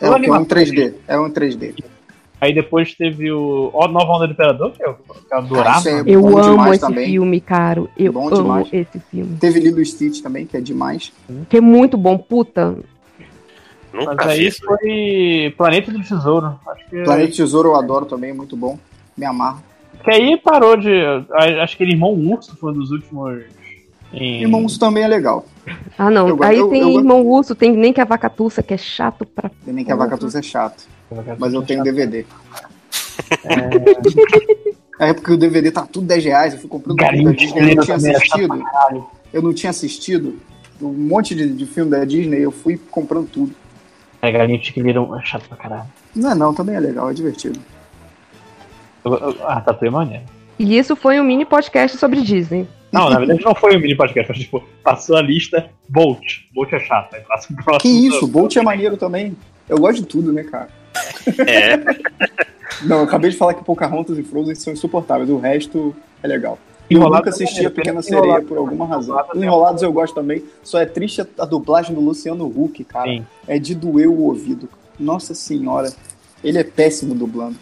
É, 0.00 0.08
o 0.08 0.14
é 0.14 0.38
um 0.38 0.44
3D. 0.44 0.94
É 1.06 1.18
um 1.18 1.30
3D. 1.30 1.84
Aí 2.40 2.54
depois 2.54 2.94
teve 2.94 3.32
o. 3.32 3.70
Ó, 3.72 3.88
Nova 3.88 4.12
Onda 4.12 4.26
do 4.26 4.32
Imperador, 4.34 4.72
que 4.72 4.84
eu, 4.84 4.94
que 4.94 5.32
eu 5.32 5.38
adorava. 5.38 5.78
isso 5.78 5.88
é 5.88 6.02
Eu 6.06 6.38
amo 6.38 6.68
esse 6.72 6.80
também. 6.80 7.06
filme, 7.06 7.40
cara. 7.40 7.82
Eu 7.96 8.12
Bom 8.12 8.26
amo 8.28 8.36
demais. 8.36 8.68
esse 8.72 9.00
filme. 9.10 9.36
Teve 9.38 9.60
Lilo 9.60 9.80
e 9.80 9.86
Stitch 9.86 10.20
também, 10.22 10.44
que 10.46 10.56
é 10.56 10.60
demais. 10.60 11.12
Que 11.48 11.56
é 11.56 11.60
muito 11.60 11.96
bom, 11.96 12.18
puta. 12.18 12.76
Mas 13.92 14.04
Nunca 14.06 14.24
vi 14.26 14.30
aí 14.32 14.46
isso. 14.46 14.60
foi 14.64 15.54
Planeta 15.56 15.90
do 15.90 16.02
Tesouro. 16.02 16.58
Acho 16.68 16.86
que. 16.90 17.02
Planeta 17.04 17.32
Tesouro 17.32 17.70
eu 17.70 17.76
adoro 17.76 18.04
também, 18.04 18.30
é 18.30 18.34
muito 18.34 18.54
bom. 18.56 18.78
Me 19.16 19.24
amarro. 19.24 19.62
Que 20.04 20.10
aí 20.10 20.36
parou 20.36 20.76
de. 20.76 20.90
Acho 21.62 21.74
que 21.76 21.82
ele 21.84 21.92
Irmão 21.92 22.12
Urso 22.12 22.54
foi 22.56 22.70
um 22.72 22.74
dos 22.74 22.90
últimos. 22.90 23.44
Em... 24.12 24.42
Irmãos 24.42 24.76
também 24.78 25.02
é 25.04 25.08
legal. 25.08 25.46
Ah, 25.98 26.10
não. 26.10 26.28
Eu- 26.28 26.42
Aí 26.42 26.58
eu- 26.58 26.68
tem 26.68 26.82
eu- 26.82 26.98
Irmão 27.00 27.22
Russo, 27.22 27.54
tem 27.54 27.72
nem 27.74 27.92
que 27.94 28.00
a 28.00 28.04
vaca 28.04 28.28
tussa, 28.30 28.62
que 28.62 28.74
é 28.74 28.76
chato 28.76 29.24
pra. 29.26 29.50
Tem 29.64 29.72
nem 29.74 29.84
que 29.84 29.90
a 29.90 29.96
vaca 29.96 30.16
tussa 30.18 30.38
é 30.38 30.42
chato. 30.42 30.84
Mas 31.38 31.54
eu 31.54 31.62
tenho 31.62 31.82
DVD. 31.82 32.24
É 34.98 35.12
porque 35.12 35.32
o 35.32 35.36
DVD 35.36 35.70
tá 35.70 35.86
tudo 35.86 36.06
10 36.06 36.24
reais, 36.24 36.54
eu 36.54 36.60
fui 36.60 36.68
comprando 36.70 36.96
tudo 36.96 37.24
da 37.24 37.32
Disney, 37.32 37.60
eu 37.60 37.76
não 37.76 37.84
tinha 37.84 37.96
é 37.96 38.00
chato 38.00 38.16
assistido. 38.16 38.64
Eu 39.32 39.42
não 39.42 39.54
tinha 39.54 39.70
assistido 39.70 40.38
um 40.80 40.92
monte 40.92 41.34
de, 41.34 41.48
de 41.52 41.66
filme 41.66 41.90
da 41.90 42.04
Disney, 42.04 42.40
eu 42.40 42.50
fui 42.50 42.80
comprando 42.90 43.28
tudo. 43.28 43.54
É, 44.22 44.30
galinha 44.30 44.58
de 44.58 44.66
chiquilheiro 44.66 45.14
é 45.14 45.22
chato 45.22 45.48
pra 45.48 45.56
caralho. 45.56 45.86
Não 46.14 46.30
é 46.30 46.34
não, 46.34 46.54
também 46.54 46.74
é 46.74 46.80
legal, 46.80 47.10
é 47.10 47.14
divertido. 47.14 47.60
Ah, 49.44 49.60
tá 49.60 49.72
tudo 49.74 49.92
maneiro. 49.92 50.24
E 50.58 50.76
isso 50.76 50.96
foi 50.96 51.20
um 51.20 51.24
mini 51.24 51.44
podcast 51.44 51.96
sobre 51.98 52.22
Disney. 52.22 52.66
Não, 52.90 53.10
na 53.10 53.18
verdade 53.18 53.44
não 53.44 53.54
foi 53.54 53.76
um 53.76 53.80
mini 53.80 53.94
podcast, 53.94 54.32
mas 54.32 54.40
tipo, 54.40 54.64
passou 54.82 55.16
a 55.16 55.22
lista 55.22 55.68
Bolt. 55.88 56.46
Bolt 56.54 56.72
é 56.72 56.80
chato, 56.80 57.14
aí 57.14 57.20
passa 57.20 57.52
o 57.52 57.56
próximo. 57.56 57.80
Que 57.80 58.06
isso, 58.06 58.26
Bolt 58.26 58.56
é 58.56 58.62
maneiro 58.62 58.96
também. 58.96 59.36
Eu 59.68 59.78
gosto 59.78 60.00
de 60.00 60.06
tudo, 60.06 60.32
né, 60.32 60.44
cara? 60.44 60.68
É, 61.46 61.76
Não, 62.82 62.98
eu 62.98 63.04
acabei 63.04 63.30
de 63.30 63.36
falar 63.36 63.54
que 63.54 63.64
Pocahontas 63.64 64.18
e 64.18 64.22
Frozen 64.22 64.54
são 64.54 64.72
insuportáveis, 64.72 65.30
o 65.30 65.38
resto 65.38 65.94
é 66.22 66.26
legal. 66.28 66.58
Eu 66.88 66.98
Enrolados 66.98 67.26
nunca 67.26 67.30
é 67.30 67.32
assisti 67.44 67.66
a 67.66 67.70
Pequena 67.70 68.00
Sereia 68.02 68.34
é 68.34 68.40
por 68.40 68.58
alguma 68.58 68.86
razão. 68.86 69.14
Enrolados 69.16 69.42
é 69.42 69.44
Enrolados 69.46 69.82
eu 69.82 69.92
gosto 69.92 70.14
também, 70.14 70.44
só 70.62 70.78
é 70.80 70.86
triste 70.86 71.20
a, 71.38 71.44
dublagem 71.44 71.94
do 71.94 72.00
Luciano 72.00 72.46
Huck, 72.46 72.84
cara. 72.84 73.06
Sim. 73.10 73.26
É 73.48 73.58
de 73.58 73.74
doer 73.74 74.08
o 74.08 74.20
ouvido. 74.22 74.68
Nossa 74.98 75.34
senhora, 75.34 75.92
ele 76.44 76.58
é 76.58 76.64
péssimo 76.64 77.14
dublando. 77.14 77.56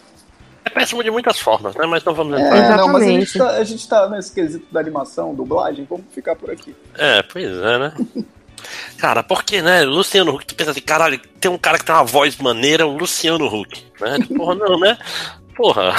é 0.65 0.71
péssimo 0.71 1.03
de 1.03 1.11
muitas 1.11 1.39
formas, 1.39 1.75
né? 1.75 1.87
Mas 1.87 2.05
não 2.05 2.15
vamos 2.15 2.39
É, 2.39 2.43
entrar. 2.47 2.77
não, 2.77 2.89
mas 2.89 3.03
a 3.03 3.07
gente, 3.07 3.23
Exatamente. 3.23 3.39
tá, 3.39 3.51
a 3.61 3.65
gente 3.65 3.89
tá 3.89 4.09
nesse 4.11 4.33
quesito 4.33 4.67
da 4.73 4.81
animação, 4.81 5.35
dublagem, 5.35 5.87
vamos 5.89 6.05
ficar 6.11 6.37
por 6.37 6.51
aqui. 6.51 6.75
É, 6.99 7.23
pois 7.23 7.47
é, 7.47 7.79
né? 7.79 7.93
Cara, 8.99 9.23
porque, 9.23 9.61
né? 9.63 9.83
Luciano 9.85 10.35
Huck, 10.35 10.47
tu 10.47 10.55
pensa 10.55 10.71
assim, 10.71 10.81
caralho, 10.81 11.19
tem 11.41 11.51
um 11.51 11.59
cara 11.59 11.79
que 11.79 11.85
tem 11.85 11.95
uma 11.95 12.05
voz 12.05 12.37
maneira, 12.37 12.87
o 12.87 12.97
Luciano 12.97 13.47
Huck, 13.47 13.85
né? 14.01 14.19
Porra, 14.37 14.55
não, 14.69 14.79
né? 14.79 14.99
Porra. 15.57 15.95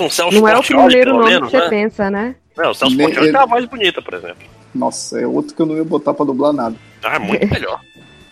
Um 0.00 0.10
Celso 0.10 0.40
Não 0.40 0.48
é 0.48 0.58
o 0.58 0.62
primeiro 0.62 1.12
nome 1.14 1.26
menos, 1.30 1.50
que 1.50 1.56
você 1.56 1.62
né? 1.64 1.68
pensa, 1.70 2.10
né? 2.10 2.34
Não, 2.56 2.70
o 2.70 2.74
Celso 2.74 3.00
ele- 3.00 3.14
tem 3.14 3.30
uma 3.30 3.46
voz 3.46 3.64
bonita, 3.66 4.02
por 4.02 4.14
exemplo. 4.14 4.44
Nossa, 4.74 5.20
é 5.20 5.26
outro 5.26 5.54
que 5.54 5.62
eu 5.62 5.66
não 5.66 5.76
ia 5.76 5.84
botar 5.84 6.12
pra 6.14 6.24
dublar 6.26 6.52
nada. 6.52 6.74
Ah, 7.02 7.14
é 7.16 7.18
muito 7.18 7.46
melhor. 7.52 7.80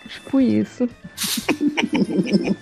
Tipo 0.09 0.41
isso. 0.41 0.89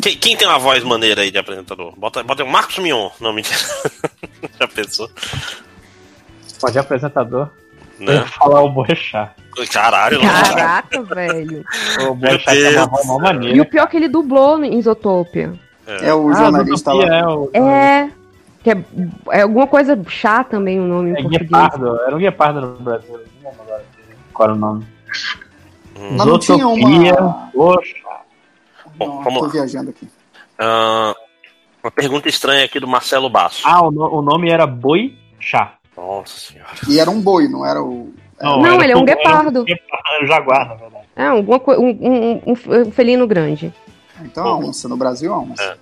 Quem, 0.00 0.16
quem 0.16 0.36
tem 0.36 0.46
uma 0.46 0.58
voz 0.60 0.82
maneira 0.84 1.22
aí 1.22 1.30
de 1.30 1.38
apresentador? 1.38 1.92
Bota, 1.98 2.22
bota 2.22 2.44
o 2.44 2.48
Marcos 2.48 2.78
Mion. 2.78 3.10
Não, 3.20 3.32
mentira. 3.32 3.58
Já 4.58 4.68
pensou? 4.68 5.10
Pode 6.60 6.78
apresentador. 6.78 7.50
Né? 7.98 8.18
Eu 8.18 8.26
falar 8.26 8.62
o 8.62 8.70
Boechat. 8.70 9.30
Caralho, 9.72 10.20
Caraca, 10.20 11.02
velho. 11.02 11.64
O 12.08 12.14
Boechat 12.14 12.48
é 12.64 12.78
uma 12.78 12.86
voz 12.86 13.06
mó 13.06 13.18
E 13.18 13.22
maneira. 13.22 13.62
o 13.62 13.66
pior 13.66 13.84
é 13.84 13.86
que 13.88 13.96
ele 13.96 14.08
dublou 14.08 14.62
em 14.64 14.78
Isotopia. 14.78 15.52
É 15.86 16.12
o 16.14 16.28
Ah, 16.30 16.34
jornalista 16.34 16.90
Zootopia 16.92 17.10
lá. 17.10 17.18
É, 17.18 17.26
o, 17.26 17.50
É. 17.54 18.10
Que 18.62 18.70
é, 18.72 18.84
é 19.30 19.42
alguma 19.42 19.66
coisa 19.66 19.98
chá 20.08 20.42
também 20.44 20.78
o 20.80 20.84
nome 20.84 21.10
em 21.10 21.12
é 21.12 21.16
português. 21.22 21.42
Guepardo. 21.42 22.00
Era 22.02 22.14
um 22.14 22.18
Guepardo 22.18 22.60
no 22.60 22.76
Brasil. 22.80 23.08
Não 23.12 23.18
lembro 23.50 23.62
agora 23.62 23.84
qual 24.32 24.48
era 24.48 24.56
o 24.56 24.60
nome. 24.60 24.86
Mas 26.16 26.26
não 26.26 26.38
tinha 26.38 26.58
Zootopia, 26.58 27.14
uma- 27.20 27.50
Poxa. 27.52 27.94
Bom, 28.96 29.06
Não, 29.06 29.22
vamos 29.22 29.38
tô 29.40 29.44
lá. 29.46 29.52
viajando 29.52 29.90
aqui. 29.90 30.08
Ah, 30.58 31.14
uma 31.82 31.90
pergunta 31.90 32.28
estranha 32.28 32.64
aqui 32.64 32.78
do 32.80 32.86
Marcelo 32.88 33.30
Basso. 33.30 33.62
Ah, 33.64 33.82
o, 33.84 33.90
no- 33.90 34.12
o 34.18 34.22
nome 34.22 34.50
era 34.50 34.66
Boi 34.66 35.16
Chá. 35.40 35.74
Nossa 36.00 36.38
senhora. 36.38 36.70
E 36.88 37.00
era 37.00 37.10
um 37.10 37.20
boi, 37.20 37.48
não 37.48 37.66
era 37.66 37.82
o. 37.82 38.12
Não, 38.40 38.64
era 38.66 38.84
ele 38.84 38.92
é 38.92 38.96
um 38.96 39.04
guepardo. 39.04 39.48
Era 39.50 39.60
um 39.60 39.64
guepardo, 39.64 40.04
era 40.14 40.24
um 40.24 40.26
jaguar, 40.28 40.68
na 40.68 40.74
verdade. 40.76 41.04
É, 41.16 41.32
um, 41.32 41.40
um, 41.40 42.40
um- 42.46 42.82
um 42.86 42.90
felino 42.92 43.26
grande. 43.26 43.74
Então 44.22 44.46
a 44.46 44.56
onça, 44.56 44.88
no 44.88 44.96
Brasil 44.96 45.32
a 45.34 45.38
onça. 45.40 45.62
É. 45.62 45.76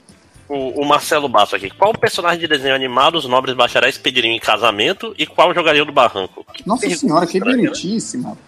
O, 0.49 0.83
o 0.83 0.87
Marcelo 0.87 1.29
Basso 1.29 1.57
aqui. 1.57 1.69
Qual 1.71 1.93
personagem 1.93 2.39
de 2.41 2.47
desenho 2.49 2.75
animado 2.75 3.17
os 3.17 3.27
nobres 3.27 3.55
bacharéis 3.55 3.99
pediriam 3.99 4.33
em 4.33 4.39
casamento 4.39 5.15
e 5.19 5.27
qual 5.27 5.53
jogariam 5.53 5.85
do 5.85 5.93
barranco? 5.93 6.47
Que 6.55 6.67
Nossa 6.67 6.89
senhora, 6.89 7.27
que 7.27 7.41
né? 7.41 7.45
bonitíssima. 7.51 8.39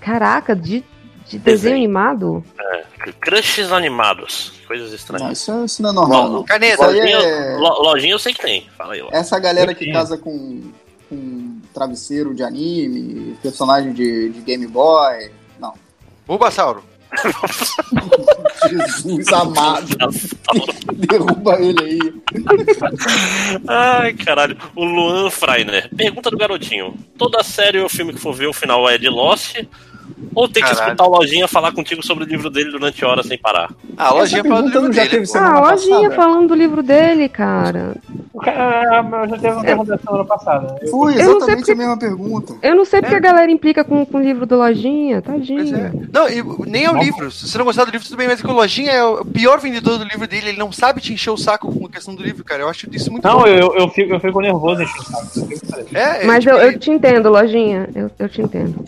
Caraca, 0.00 0.54
de, 0.54 0.84
de 1.26 1.38
Desenho. 1.38 1.44
desenho 1.44 1.76
animado? 1.76 2.44
É, 2.60 2.84
crushes 3.20 3.72
animados. 3.72 4.52
Coisas 4.68 4.90
Não, 4.90 4.94
estranhas. 4.96 5.38
isso, 5.40 5.64
isso 5.64 5.82
não 5.82 5.90
é 5.90 5.92
normal, 5.92 6.28
não. 6.30 6.44
Caneta. 6.44 6.86
Lojinha, 6.86 7.16
é... 7.18 7.56
lo- 7.56 7.82
lojinha 7.82 8.12
eu 8.14 8.18
sei 8.20 8.32
que 8.32 8.40
tem. 8.40 8.66
Fala 8.78 8.94
aí, 8.94 9.02
ó. 9.02 9.08
Essa 9.10 9.38
galera 9.40 9.74
que 9.74 9.90
casa 9.92 10.16
com, 10.16 10.62
com 11.08 11.60
travesseiro 11.72 12.34
de 12.34 12.42
anime, 12.42 13.36
personagem 13.42 13.92
de, 13.92 14.30
de 14.30 14.40
Game 14.40 14.66
Boy. 14.66 15.30
Não. 15.58 15.74
Bulbasauro. 16.26 16.82
Jesus 18.68 19.32
amado. 19.32 19.96
Derruba 20.94 21.58
ele 21.60 21.82
aí. 21.82 21.98
Ai, 23.66 24.12
caralho. 24.14 24.56
O 24.76 24.84
Luan 24.84 25.30
Freiner. 25.30 25.88
Pergunta 25.96 26.30
do 26.30 26.36
garotinho. 26.36 26.94
Toda 27.16 27.42
série 27.42 27.80
ou 27.80 27.88
filme 27.88 28.12
que 28.12 28.20
for 28.20 28.34
ver, 28.34 28.46
o 28.46 28.52
final 28.52 28.88
é 28.88 28.98
de 28.98 29.08
Lost? 29.08 29.56
Ou 30.34 30.46
tem 30.48 30.62
que 30.62 30.68
Caralho. 30.68 30.86
escutar 30.92 31.04
o 31.04 31.10
Lojinha 31.10 31.48
falar 31.48 31.72
contigo 31.72 32.04
sobre 32.04 32.24
o 32.24 32.26
livro 32.26 32.48
dele 32.50 32.70
durante 32.70 33.04
horas 33.04 33.26
sem 33.26 33.38
parar? 33.38 33.70
Ah, 33.96 34.08
a 34.08 34.12
lojinha 34.12 34.40
Essa 34.40 34.48
fala 34.48 34.62
do 34.62 34.68
livro 34.68 34.92
já 34.92 35.02
dele, 35.02 35.26
teve 35.26 35.38
Ah, 35.38 35.52
a 35.54 35.60
lojinha 35.70 35.96
passada. 35.96 36.14
falando 36.14 36.48
do 36.48 36.54
livro 36.54 36.82
dele, 36.82 37.28
cara. 37.28 37.96
Cara, 38.42 39.04
eu 39.24 39.28
já 39.30 39.36
teve 39.38 39.52
uma 39.54 39.64
pergunta 39.64 40.00
semana 40.04 40.24
passada. 40.24 40.76
Eu- 40.80 40.88
Foi 40.90 41.12
Eu 41.14 41.16
não 41.16 41.24
sei 41.24 41.24
exatamente 41.36 41.56
porque- 41.58 41.72
a 41.72 41.74
mesma 41.76 41.98
pergunta. 41.98 42.54
Eu 42.62 42.74
não 42.76 42.84
sei 42.84 43.00
porque 43.00 43.14
É. 43.14 43.18
a 43.18 43.20
galera 43.20 43.50
implica 43.50 43.82
com, 43.84 44.06
com 44.06 44.18
o 44.18 44.22
livro 44.22 44.46
do 44.46 44.56
Lojinha, 44.56 45.20
tadinho. 45.20 45.76
É. 45.76 45.92
Não, 46.12 46.28
e 46.28 46.68
nem 46.70 46.84
é 46.84 46.90
o 46.92 46.96
livro. 46.96 47.30
Se 47.32 47.48
você 47.48 47.58
não 47.58 47.64
gostar 47.64 47.84
do 47.84 47.90
livro, 47.90 48.06
tudo 48.06 48.16
bem, 48.16 48.28
mas 48.28 48.40
que 48.40 48.46
o 48.46 48.52
Lojinha 48.52 48.92
é 48.92 49.04
o 49.04 49.24
pior 49.24 49.58
vendedor 49.60 49.98
do 49.98 50.04
livro 50.04 50.26
dele. 50.28 50.50
Ele 50.50 50.58
não 50.58 50.70
sabe 50.70 51.00
te 51.00 51.12
encher 51.12 51.30
o 51.30 51.36
saco 51.36 51.72
com 51.72 51.86
a 51.86 51.90
questão 51.90 52.14
do 52.14 52.22
livro, 52.22 52.44
cara. 52.44 52.62
Eu 52.62 52.68
acho 52.68 52.86
isso 52.92 53.10
muito 53.10 53.26
Não, 53.26 53.40
bom. 53.40 53.46
eu, 53.46 53.74
eu, 53.74 53.88
fico, 53.88 54.12
eu 54.14 54.20
fico 54.20 54.40
nervoso 54.40 54.82
enchendo 54.82 55.00
o 55.00 55.04
saco. 55.04 55.30
Eu 55.40 55.46
fico 55.46 55.66
parecendo. 55.66 55.96
É, 55.98 56.22
é, 56.22 56.26
Mas 56.26 56.44
tipo, 56.44 56.54
eu, 56.56 56.70
eu 56.72 56.78
te 56.78 56.90
entendo, 56.92 57.28
Lojinha. 57.30 57.88
Eu, 57.94 58.10
eu 58.18 58.28
te 58.28 58.40
entendo. 58.40 58.84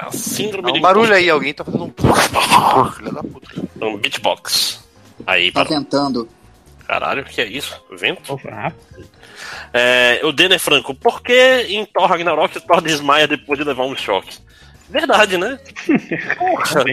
É 0.00 0.04
a 0.06 0.10
síndrome 0.12 0.72
de 0.72 0.78
um 0.78 0.82
barulho 0.82 1.14
aí, 1.14 1.28
alguém 1.30 1.52
tá 1.54 1.64
fazendo 1.64 1.84
um. 1.84 1.92
Filha 2.92 3.12
da 3.12 3.22
puta. 3.22 3.48
um 3.86 3.96
beatbox. 3.96 4.84
Aí, 5.26 5.52
Tá 5.52 5.64
parou. 5.64 5.78
tentando. 5.78 6.28
Caralho, 6.86 7.22
o 7.22 7.24
que 7.24 7.40
é 7.40 7.46
isso? 7.46 7.80
Vento? 7.96 8.32
Opa, 8.34 8.72
É, 9.72 10.20
o 10.24 10.32
Denner 10.32 10.58
Franco, 10.58 10.94
por 10.94 11.22
que 11.22 11.32
em 11.68 11.84
Thor 11.86 12.06
Ragnarok 12.08 12.58
o 12.58 12.60
Thor 12.60 12.80
desmaia 12.80 13.28
depois 13.28 13.58
de 13.58 13.64
levar 13.64 13.84
um 13.84 13.96
choque? 13.96 14.38
Verdade, 14.88 15.36
né? 15.38 15.58
Porra. 16.36 16.84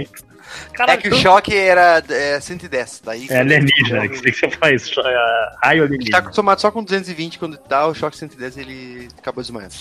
Caralho, 0.74 1.00
É 1.00 1.02
que 1.02 1.10
o 1.10 1.16
choque 1.16 1.56
era 1.56 2.04
é, 2.10 2.40
110. 2.40 3.02
Daí 3.04 3.28
É 3.30 3.40
alienígena, 3.40 4.08
que 4.08 4.32
você 4.32 4.50
faz 4.52 4.88
é, 4.98 5.02
raio 5.02 5.04
A 5.04 5.08
gente 5.08 5.62
tá 5.62 5.72
alienígena. 5.74 6.18
acostumado 6.20 6.62
só 6.62 6.72
com 6.72 6.84
220, 6.84 7.40
quando 7.40 7.60
dá 7.68 7.88
o 7.88 7.94
choque 7.96 8.16
110 8.18 8.58
ele 8.58 9.08
acabou 9.18 9.44
desmaiando. 9.44 9.74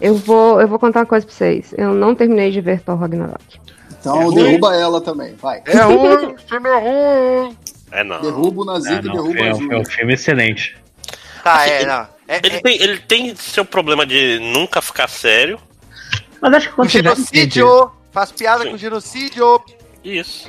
Eu 0.00 0.14
vou, 0.14 0.60
eu 0.60 0.66
vou 0.68 0.78
contar 0.78 1.00
uma 1.00 1.06
coisa 1.06 1.26
pra 1.26 1.34
vocês. 1.34 1.74
Eu 1.76 1.92
não 1.92 2.14
terminei 2.14 2.50
de 2.50 2.60
ver 2.60 2.80
Thor 2.80 2.96
Ragnarok. 2.96 3.60
Então 4.00 4.20
É 4.20 4.24
ruim. 4.24 4.34
derruba 4.34 4.74
ela 4.76 5.00
também. 5.00 5.34
Vai. 5.34 5.62
É 5.66 5.78
ruim, 5.82 6.26
o 6.34 6.38
filme 6.48 6.68
é 6.68 6.78
ruim. 6.78 7.56
É, 7.92 8.04
não. 8.04 8.20
Derruba 8.20 8.62
o 8.62 8.64
Nazik 8.64 8.92
Ah, 8.94 8.98
e 8.98 9.02
derruba 9.02 9.38
é, 9.40 9.50
a 9.50 9.54
um, 9.54 9.72
é 9.72 9.76
um 9.78 9.84
filme 9.84 10.14
excelente. 10.14 10.76
Tá, 11.44 11.54
Assim, 11.62 11.70
é, 11.70 11.76
ele- 11.82 11.86
não. 11.86 12.06
É, 12.28 12.36
Ele, 12.44 12.56
é, 12.56 12.60
tem, 12.60 12.82
ele 12.82 12.98
tem 13.00 13.34
seu 13.34 13.64
problema 13.64 14.06
de 14.06 14.38
nunca 14.38 14.80
ficar 14.80 15.08
sério. 15.08 15.58
Mas 16.40 16.54
acho 16.54 16.68
que 16.68 16.72
o 16.72 16.76
quando 16.76 16.88
já 16.90 17.00
genocídio! 17.02 17.90
Faz 18.12 18.30
piada 18.30 18.62
Sim. 18.64 18.70
com 18.70 18.76
genocídio! 18.76 19.60
Isso. 20.04 20.48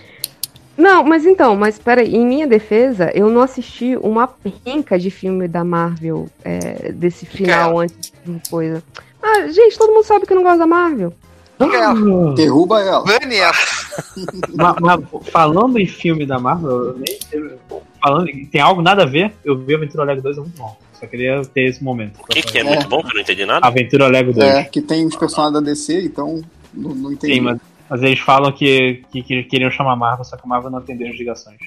Não, 0.78 1.04
mas 1.04 1.26
então, 1.26 1.56
mas 1.56 1.78
peraí, 1.80 2.16
em 2.16 2.26
minha 2.26 2.48
defesa, 2.48 3.12
eu 3.14 3.30
não 3.30 3.42
assisti 3.42 3.98
uma 3.98 4.28
penca 4.28 4.98
de 4.98 5.10
filme 5.12 5.48
da 5.48 5.64
Marvel 5.64 6.30
é, 6.46 6.92
desse 6.92 7.26
final 7.26 7.80
antes 7.80 8.14
de 8.26 8.50
coisa. 8.50 8.84
Ah, 9.24 9.48
gente, 9.50 9.78
todo 9.78 9.94
mundo 9.94 10.04
sabe 10.04 10.26
que 10.26 10.34
eu 10.34 10.38
não 10.38 10.44
gosto 10.44 10.60
da 10.60 10.68
Marvel. 10.68 11.14
Ela. 11.60 12.34
Derruba 12.34 12.82
ela. 12.82 13.04
Bane 13.04 13.36
ela. 13.36 13.54
Ma- 14.56 14.76
ma- 14.80 15.02
falando 15.32 15.78
em 15.78 15.86
filme 15.86 16.26
da 16.26 16.40
Marvel, 16.40 16.72
eu 16.72 16.98
nem, 16.98 17.20
falando, 18.04 18.30
em- 18.30 18.46
tem 18.46 18.60
algo 18.60 18.82
nada 18.82 19.04
a 19.04 19.06
ver? 19.06 19.32
Eu 19.46 19.58
vi 19.60 19.76
Aventura 19.76 20.04
Lego 20.04 20.22
2 20.24 20.38
é 20.38 20.42
muito 20.42 20.58
bom. 20.58 20.76
Só 20.94 21.06
queria 21.06 21.42
ter 21.46 21.66
esse 21.70 21.84
momento. 21.84 22.20
O 22.20 22.26
que, 22.26 22.42
que 22.42 22.58
é, 22.58 22.62
É. 22.62 22.64
muito 22.64 22.88
bom, 22.88 23.02
que 23.04 23.10
eu 23.10 23.14
não 23.14 23.22
entendi 23.22 23.46
nada? 23.46 23.66
Aventura 23.68 24.08
Lego 24.08 24.34
2. 24.34 24.44
É, 24.44 24.64
que 24.64 24.82
tem 24.82 25.06
os 25.06 25.16
personagens 25.16 25.54
da 25.54 25.60
DC, 25.62 26.02
então 26.06 26.42
não, 26.74 26.96
não 26.96 27.12
entendi. 27.12 27.36
Sim, 27.36 27.42
mas, 27.42 27.60
mas 27.88 28.02
eles 28.02 28.20
falam 28.20 28.52
que, 28.52 29.04
que, 29.12 29.22
que 29.22 29.44
queriam 29.44 29.70
chamar 29.70 29.94
a 29.94 29.96
Marvel, 29.96 30.26
só 30.26 30.36
que 30.38 30.42
a 30.44 30.48
Marvel 30.48 30.72
não 30.72 30.80
atendeu 30.80 31.10
as 31.12 31.18
ligações. 31.18 31.58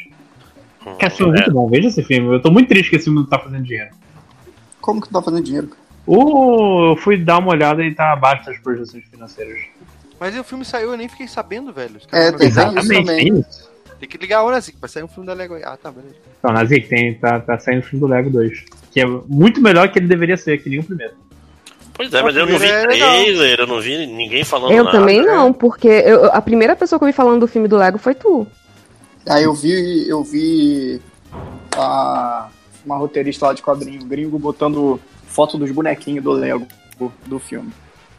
Hum, 0.84 0.96
esse 1.00 1.16
filme 1.16 1.32
é 1.34 1.36
é. 1.36 1.44
muito 1.44 1.54
bom, 1.54 1.68
veja 1.68 1.86
esse 1.88 2.02
filme. 2.02 2.34
Eu 2.34 2.42
tô 2.42 2.50
muito 2.50 2.68
triste 2.68 2.90
que 2.90 2.96
esse 2.96 3.04
filme 3.04 3.20
não 3.20 3.26
tá 3.26 3.38
fazendo 3.38 3.62
dinheiro. 3.62 3.90
Como 4.80 5.00
que 5.00 5.08
tu 5.08 5.12
tá 5.12 5.22
fazendo 5.22 5.44
dinheiro? 5.44 5.68
cara? 5.68 5.83
O, 6.06 6.90
eu 6.92 6.96
fui 6.96 7.16
dar 7.16 7.38
uma 7.38 7.50
olhada 7.52 7.82
e 7.82 7.94
tá 7.94 8.12
abaixo 8.12 8.46
das 8.46 8.58
projeções 8.58 9.04
financeiras. 9.10 9.58
Mas 10.20 10.36
o 10.38 10.44
filme 10.44 10.64
saiu, 10.64 10.90
eu 10.92 10.96
nem 10.96 11.08
fiquei 11.08 11.26
sabendo, 11.26 11.72
velho. 11.72 11.96
Os 11.96 12.04
É, 12.12 12.30
caras 12.50 12.86
tem 12.86 13.04
também. 13.04 13.04
tem 13.04 13.38
isso. 13.40 13.72
Tem 13.98 14.08
que 14.08 14.18
ligar 14.18 14.38
a 14.38 14.42
hora 14.42 14.56
assim, 14.58 14.72
vai 14.80 14.88
sair 14.90 15.02
um 15.02 15.08
filme 15.08 15.26
da 15.26 15.32
Lego 15.32 15.54
aí. 15.54 15.62
Ah, 15.64 15.76
tá, 15.76 15.90
beleza. 15.90 16.14
Então, 16.38 16.52
Nazik, 16.52 16.88
tem, 16.88 17.14
tá, 17.14 17.40
tá 17.40 17.58
saindo 17.58 17.80
o 17.80 17.82
filme 17.82 18.00
do 18.06 18.12
Lego 18.12 18.28
2. 18.30 18.64
Que 18.90 19.00
é 19.00 19.06
muito 19.06 19.60
melhor 19.60 19.88
que 19.88 19.98
ele 19.98 20.06
deveria 20.06 20.36
ser, 20.36 20.58
que 20.62 20.68
nem 20.68 20.80
o 20.80 20.84
primeiro. 20.84 21.14
Pois 21.94 22.12
é, 22.12 22.22
mas 22.22 22.34
eu 22.36 22.44
não 22.44 22.58
vi 22.58 22.66
É 22.66 22.82
trailer, 22.82 23.60
eu 23.60 23.66
não 23.66 23.80
vi 23.80 24.06
ninguém 24.06 24.44
falando 24.44 24.72
eu 24.72 24.84
nada. 24.84 24.98
também 24.98 25.22
não, 25.24 25.52
porque 25.52 25.86
eu- 25.88 26.26
a 26.32 26.42
primeira 26.42 26.74
pessoa 26.74 26.98
que 26.98 27.04
eu 27.04 27.06
vi 27.06 27.12
falando 27.12 27.40
do 27.40 27.46
filme 27.46 27.68
do 27.68 27.76
Lego 27.76 27.98
foi 27.98 28.14
tu. 28.14 28.46
Aí 29.28 29.44
eu 29.44 29.54
vi, 29.54 30.08
eu 30.08 30.22
vi 30.24 31.00
a, 31.76 32.48
uma 32.84 32.96
roteirista 32.96 33.46
lá 33.46 33.52
de 33.54 33.62
quadrinho 33.62 34.04
gringo 34.04 34.38
botando 34.38 35.00
foto 35.34 35.58
dos 35.58 35.70
bonequinhos 35.70 36.22
do 36.22 36.32
Lego 36.32 36.66
do 37.26 37.38
filme. 37.38 37.72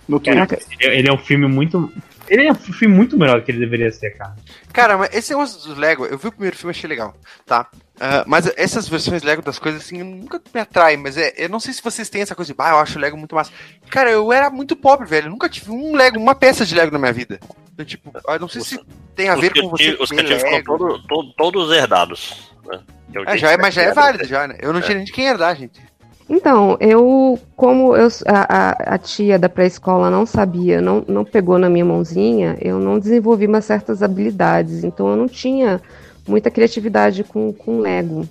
No. 0.08 0.20
Caraca, 0.20 0.60
ele, 0.80 0.98
ele 1.00 1.10
é 1.10 1.14
um 1.14 1.18
filme 1.18 1.48
muito. 1.48 1.92
Ele 2.28 2.48
é 2.48 2.52
um 2.52 2.56
filme 2.56 2.94
muito 2.96 3.18
melhor 3.18 3.42
que 3.44 3.52
ele 3.52 3.60
deveria 3.60 3.92
ser, 3.92 4.12
cara. 4.12 4.36
Cara, 4.74 4.98
mas 4.98 5.16
esse 5.16 5.32
negócio 5.32 5.74
do 5.74 5.80
Lego, 5.80 6.06
eu 6.06 6.18
vi 6.18 6.28
o 6.28 6.32
primeiro 6.32 6.56
filme 6.58 6.74
e 6.74 6.76
achei 6.78 6.88
legal, 6.90 7.16
tá? 7.46 7.68
Ah, 8.00 8.24
mas 8.28 8.52
essas 8.58 8.90
versões 8.90 9.22
Lego 9.24 9.42
das 9.44 9.58
coisas, 9.60 9.82
assim, 9.84 10.02
nunca 10.04 10.42
me 10.54 10.60
atraem, 10.60 10.98
mas 10.98 11.18
é, 11.18 11.34
eu 11.38 11.48
não 11.50 11.60
sei 11.60 11.72
se 11.74 11.84
vocês 11.84 12.10
têm 12.10 12.22
essa 12.24 12.36
coisa 12.36 12.52
de, 12.52 12.60
ah, 12.60 12.72
eu 12.72 12.78
acho 12.80 12.98
o 12.98 13.02
Lego 13.02 13.16
muito 13.16 13.36
massa. 13.36 13.52
Cara, 13.90 14.10
eu 14.12 14.34
era 14.34 14.50
muito 14.50 14.76
pobre, 14.76 15.08
velho, 15.08 15.28
eu 15.28 15.32
nunca 15.32 15.48
tive 15.48 15.70
um 15.72 15.96
Lego, 15.96 16.20
uma 16.20 16.34
peça 16.36 16.66
de 16.66 16.74
Lego 16.76 16.92
na 16.92 17.00
minha 17.00 17.14
vida. 17.14 17.40
Então, 17.74 17.86
tipo, 17.86 18.12
eu 18.28 18.40
não 18.40 18.50
sei 18.50 18.62
se 18.62 18.80
tem 19.16 19.30
a 19.30 19.36
Os 19.36 19.42
ver 19.42 19.54
com 19.54 19.60
eu 19.60 19.70
você 19.70 19.84
tive- 19.84 20.04
os 20.04 20.10
que 20.10 20.20
eu 20.20 20.26
tive 20.26 20.64
todo- 20.64 21.08
todo- 21.08 21.34
todos 21.34 21.72
herdados. 21.72 22.52
Né? 22.66 22.80
Eu 23.14 23.22
É, 23.22 23.26
tenho 23.28 23.38
já 23.38 23.52
é, 23.52 23.58
mas 23.58 23.74
já 23.74 23.84
é 23.84 23.94
válido, 23.94 24.20
anos. 24.24 24.30
já, 24.30 24.48
né? 24.48 24.58
Eu 24.62 24.74
não 24.74 24.82
tinha 24.82 24.96
nem 24.98 25.06
de 25.06 25.12
quem 25.12 25.28
herdar, 25.28 25.56
gente. 25.56 25.80
Então, 26.28 26.76
eu, 26.80 27.40
como 27.56 27.96
eu, 27.96 28.08
a, 28.26 28.96
a- 28.96 28.98
tia 28.98 29.38
da 29.38 29.48
pré-escola 29.48 30.10
não 30.10 30.26
sabia, 30.26 30.82
não, 30.82 31.04
não 31.08 31.24
pegou 31.24 31.60
na 31.60 31.70
minha 31.70 31.86
mãozinha, 31.86 32.58
eu 32.60 32.80
não 32.80 32.98
desenvolvi 32.98 33.46
umas 33.46 33.66
certas 33.66 34.02
habilidades, 34.02 34.84
então 34.84 35.08
eu 35.08 35.16
não 35.16 35.28
tinha 35.28 35.80
muita 36.28 36.50
criatividade 36.50 37.24
com, 37.24 37.54
com 37.54 37.80
Lego. 37.80 38.28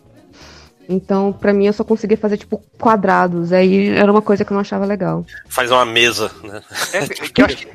Então, 0.89 1.33
pra 1.33 1.53
mim, 1.53 1.67
eu 1.67 1.73
só 1.73 1.83
conseguia 1.85 2.17
fazer, 2.17 2.37
tipo, 2.37 2.63
quadrados, 2.79 3.53
aí 3.53 3.89
era 3.89 4.11
uma 4.11 4.21
coisa 4.23 4.45
que 4.45 4.53
eu 4.53 4.55
não 4.55 4.61
achava 4.61 4.85
legal. 4.85 5.25
Faz 5.49 5.71
uma 5.71 5.85
mesa, 5.85 6.31
né? 6.43 6.63
É, 6.93 7.07
que 7.09 7.41
eu 7.41 7.47
acho 7.47 7.57
que, 7.57 7.67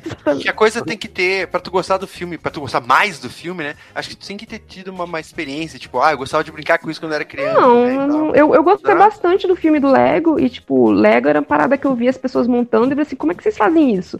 que 0.42 0.50
a 0.50 0.54
coisa 0.54 0.84
tem 0.84 0.98
que 0.98 1.08
ter, 1.08 1.48
pra 1.48 1.60
tu 1.60 1.72
gostar 1.72 1.98
do 1.98 2.08
filme, 2.08 2.38
pra 2.38 2.52
tu 2.52 2.62
gostar 2.62 2.82
mais 2.82 3.20
do 3.20 3.30
filme, 3.30 3.64
né? 3.64 3.76
Acho 3.96 4.10
que 4.10 4.16
tu 4.16 4.28
tem 4.28 4.38
que 4.38 4.46
ter 4.46 4.60
tido 4.60 4.90
uma, 4.90 5.06
uma 5.06 5.20
experiência, 5.20 5.80
tipo, 5.80 6.00
ah, 6.00 6.12
eu 6.12 6.18
gostava 6.18 6.44
de 6.44 6.52
brincar 6.52 6.78
com 6.78 6.90
isso 6.90 7.00
quando 7.00 7.12
eu 7.14 7.16
era 7.16 7.26
criança. 7.26 7.60
Não, 7.60 7.86
né, 7.86 7.96
eu, 7.96 8.08
não- 8.08 8.36
eu, 8.36 8.54
eu 8.56 8.64
gostei 8.64 8.94
bastante 8.96 9.48
do 9.48 9.56
filme 9.56 9.80
do 9.80 9.90
Lego, 9.92 10.40
e, 10.40 10.50
tipo, 10.50 10.92
Lego 10.92 11.28
era 11.28 11.40
uma 11.40 11.46
parada 11.46 11.78
que 11.78 11.88
eu 11.88 11.96
via 11.96 12.10
as 12.10 12.18
pessoas 12.18 12.48
montando, 12.48 12.86
e 12.86 12.88
eu 12.88 12.90
falei 12.92 13.04
assim, 13.04 13.16
como 13.16 13.32
é 13.32 13.36
que 13.36 13.42
vocês 13.44 13.58
fazem 13.58 13.96
isso? 13.96 14.20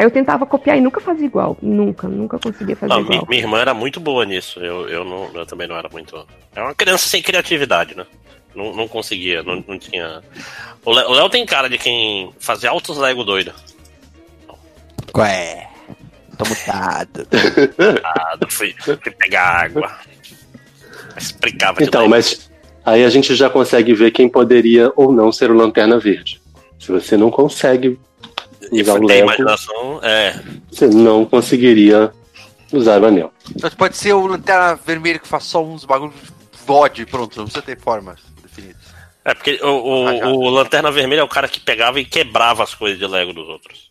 Aí 0.00 0.06
eu 0.06 0.10
tentava 0.10 0.46
copiar 0.46 0.78
e 0.78 0.80
nunca 0.80 0.98
fazia 0.98 1.26
igual. 1.26 1.58
Nunca, 1.60 2.08
nunca 2.08 2.38
conseguia 2.38 2.74
fazer 2.74 2.90
Não, 2.90 3.02
igual. 3.02 3.26
minha 3.28 3.42
irmã 3.42 3.58
era 3.58 3.74
muito 3.74 4.00
boa 4.00 4.24
nisso. 4.24 4.58
Eu, 4.58 4.88
eu, 4.88 5.04
não, 5.04 5.30
eu 5.34 5.44
também 5.44 5.68
não 5.68 5.76
era 5.76 5.90
muito. 5.90 6.26
É 6.56 6.62
uma 6.62 6.74
criança 6.74 7.06
sem 7.06 7.20
criatividade, 7.20 7.94
né? 7.94 8.06
Não, 8.54 8.74
não 8.74 8.88
conseguia, 8.88 9.42
não, 9.42 9.62
não 9.68 9.78
tinha. 9.78 10.22
O 10.86 10.90
Léo 10.90 11.28
tem 11.28 11.44
cara 11.44 11.68
de 11.68 11.76
quem 11.76 12.32
fazia 12.40 12.70
altos 12.70 12.96
Lego 12.96 13.24
doido. 13.24 13.52
Qual 15.12 15.26
é? 15.26 15.68
Tô 16.38 16.48
mutado. 16.48 17.28
Ah, 18.02 18.38
fui, 18.48 18.74
fui 18.78 18.96
pegar 18.96 19.64
água. 19.66 19.98
Explicava 21.14 21.78
de 21.78 21.84
Então, 21.84 22.08
mas 22.08 22.50
aí 22.86 23.04
a 23.04 23.10
gente 23.10 23.34
já 23.34 23.50
consegue 23.50 23.92
ver 23.92 24.12
quem 24.12 24.30
poderia 24.30 24.90
ou 24.96 25.12
não 25.12 25.30
ser 25.30 25.50
o 25.50 25.54
Lanterna 25.54 25.98
Verde. 25.98 26.40
Se 26.78 26.90
você 26.90 27.18
não 27.18 27.30
consegue 27.30 28.00
usar 28.70 29.00
o 29.00 29.06
Lego, 29.06 29.24
imaginação, 29.24 30.00
é. 30.02 30.40
você 30.70 30.86
não 30.86 31.24
conseguiria 31.24 32.12
usar 32.72 33.02
o 33.02 33.06
anel. 33.06 33.32
Mas 33.60 33.74
pode 33.74 33.96
ser 33.96 34.12
o 34.12 34.26
Lanterna 34.26 34.74
Vermelha 34.74 35.18
que 35.18 35.28
faz 35.28 35.44
só 35.44 35.64
uns 35.64 35.84
bagulhos 35.84 36.14
VOD, 36.66 37.06
pronto, 37.06 37.36
não 37.36 37.44
precisa 37.44 37.64
ter 37.64 37.78
formas 37.78 38.20
definidas. 38.42 38.82
É, 39.24 39.34
porque 39.34 39.60
o, 39.62 39.66
o, 39.66 40.08
Ah, 40.08 40.28
o 40.28 40.48
Lanterna 40.48 40.90
Vermelha 40.90 41.20
é 41.20 41.24
o 41.24 41.28
cara 41.28 41.48
que 41.48 41.60
pegava 41.60 42.00
e 42.00 42.04
quebrava 42.04 42.62
as 42.62 42.74
coisas 42.74 42.98
de 42.98 43.06
Lego 43.06 43.32
dos 43.32 43.48
outros. 43.48 43.90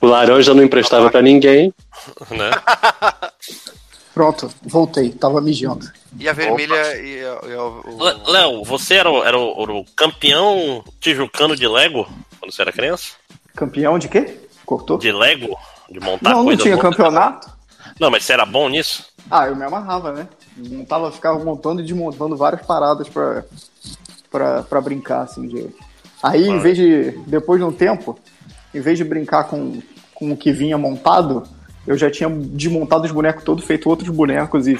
O 0.00 0.06
laranja 0.06 0.54
não 0.54 0.62
emprestava 0.62 1.10
pra 1.10 1.22
ninguém. 1.22 1.72
Né? 2.30 2.50
Pronto, 4.14 4.50
voltei. 4.62 5.10
Tava 5.10 5.40
mijando. 5.40 5.90
E 6.18 6.28
a 6.28 6.32
vermelha 6.32 6.96
e, 6.96 7.18
e 7.18 7.54
o... 7.54 8.30
Léo, 8.30 8.64
você 8.64 8.94
era, 8.94 9.10
o, 9.10 9.24
era 9.24 9.36
o, 9.36 9.80
o 9.80 9.84
campeão 9.96 10.82
tijucano 11.00 11.56
de 11.56 11.66
Lego 11.66 12.08
quando 12.38 12.52
você 12.52 12.62
era 12.62 12.72
criança? 12.72 13.10
Campeão 13.56 13.98
de 13.98 14.08
quê? 14.08 14.38
Cortou? 14.66 14.98
De 14.98 15.10
Lego? 15.10 15.56
De 15.90 15.98
montar 15.98 16.30
Não, 16.30 16.44
não 16.44 16.56
tinha 16.56 16.76
campeonato. 16.76 17.50
Não, 17.98 18.10
mas 18.10 18.24
você 18.24 18.34
era 18.34 18.44
bom 18.44 18.68
nisso? 18.68 19.06
Ah, 19.30 19.46
eu 19.46 19.56
me 19.56 19.64
amarrava, 19.64 20.12
né? 20.12 20.28
Montava, 20.56 21.10
ficava 21.10 21.42
montando 21.42 21.80
e 21.80 21.84
desmontando 21.84 22.36
várias 22.36 22.64
paradas 22.66 23.08
pra, 23.08 23.44
pra, 24.30 24.62
pra 24.62 24.80
brincar, 24.80 25.22
assim. 25.22 25.48
De... 25.48 25.68
Aí, 26.22 26.46
em 26.46 26.58
vez 26.58 26.76
de, 26.76 27.12
depois 27.26 27.58
de 27.58 27.66
um 27.66 27.72
tempo, 27.72 28.18
em 28.74 28.80
vez 28.80 28.98
de 28.98 29.04
brincar 29.04 29.44
com, 29.44 29.80
com 30.14 30.32
o 30.32 30.36
que 30.36 30.52
vinha 30.52 30.76
montado, 30.76 31.44
eu 31.86 31.96
já 31.96 32.10
tinha 32.10 32.28
desmontado 32.28 33.06
os 33.06 33.12
bonecos 33.12 33.44
todos, 33.44 33.64
feito 33.64 33.88
outros 33.88 34.10
bonecos 34.10 34.66
e 34.66 34.78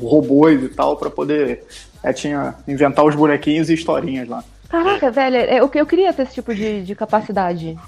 robôs 0.00 0.62
e 0.62 0.68
tal, 0.68 0.96
pra 0.96 1.10
poder 1.10 1.64
é, 2.02 2.12
tinha 2.12 2.54
inventar 2.66 3.04
os 3.04 3.14
bonequinhos 3.14 3.70
e 3.70 3.74
historinhas 3.74 4.28
lá. 4.28 4.42
Caraca, 4.82 5.10
velho, 5.10 5.36
é, 5.36 5.60
eu, 5.60 5.70
eu 5.72 5.86
queria 5.86 6.12
ter 6.12 6.22
esse 6.22 6.34
tipo 6.34 6.52
de, 6.52 6.82
de 6.82 6.94
capacidade. 6.96 7.78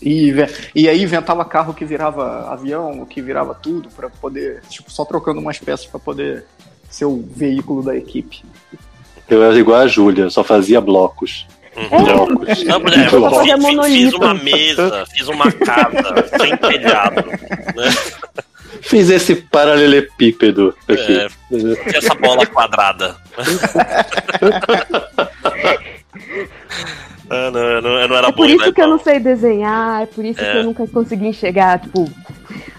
E, 0.00 0.32
e 0.74 0.88
aí 0.88 1.02
inventava 1.02 1.44
carro 1.44 1.74
que 1.74 1.84
virava 1.84 2.50
avião, 2.50 3.04
que 3.04 3.20
virava 3.20 3.54
tudo, 3.54 3.90
pra 3.90 4.08
poder, 4.08 4.62
tipo, 4.70 4.90
só 4.90 5.04
trocando 5.04 5.38
umas 5.38 5.58
peças 5.58 5.84
pra 5.84 6.00
poder 6.00 6.46
ser 6.88 7.04
o 7.04 7.22
veículo 7.36 7.82
da 7.82 7.94
equipe. 7.94 8.42
Eu 9.28 9.42
era 9.42 9.54
igual 9.58 9.80
a 9.80 9.86
Júlia, 9.86 10.24
eu 10.24 10.30
só 10.30 10.42
fazia 10.42 10.80
blocos. 10.80 11.46
Blocos. 11.90 12.64
Não, 12.64 12.80
mulher, 12.80 13.12
eu 13.12 13.20
Blocos. 13.20 13.42
fiz, 13.42 13.86
fiz- 13.86 14.14
uma 14.14 14.34
mesa, 14.34 15.04
fiz 15.14 15.28
uma 15.28 15.52
casa 15.52 16.26
sem 16.38 16.56
telhado. 16.56 17.22
Né? 17.76 17.90
Fiz 18.82 19.10
esse 19.10 19.34
paralelepípedo 19.36 20.74
aqui. 20.88 21.18
É, 21.18 21.28
essa 21.98 22.14
bola 22.14 22.46
quadrada. 22.46 23.14
ah, 27.30 27.50
não, 27.50 27.60
eu 27.60 27.82
não, 27.82 27.90
eu 27.90 28.08
não 28.08 28.16
era 28.16 28.28
É 28.28 28.32
por 28.32 28.48
isso 28.48 28.72
que 28.72 28.80
eu 28.82 28.88
não 28.88 28.98
sei 28.98 29.20
desenhar, 29.20 30.02
é 30.02 30.06
por 30.06 30.24
isso 30.24 30.40
É. 30.40 30.52
que 30.52 30.58
eu 30.58 30.64
nunca 30.64 30.86
consegui 30.86 31.26
enxergar, 31.28 31.80
tipo. 31.80 32.04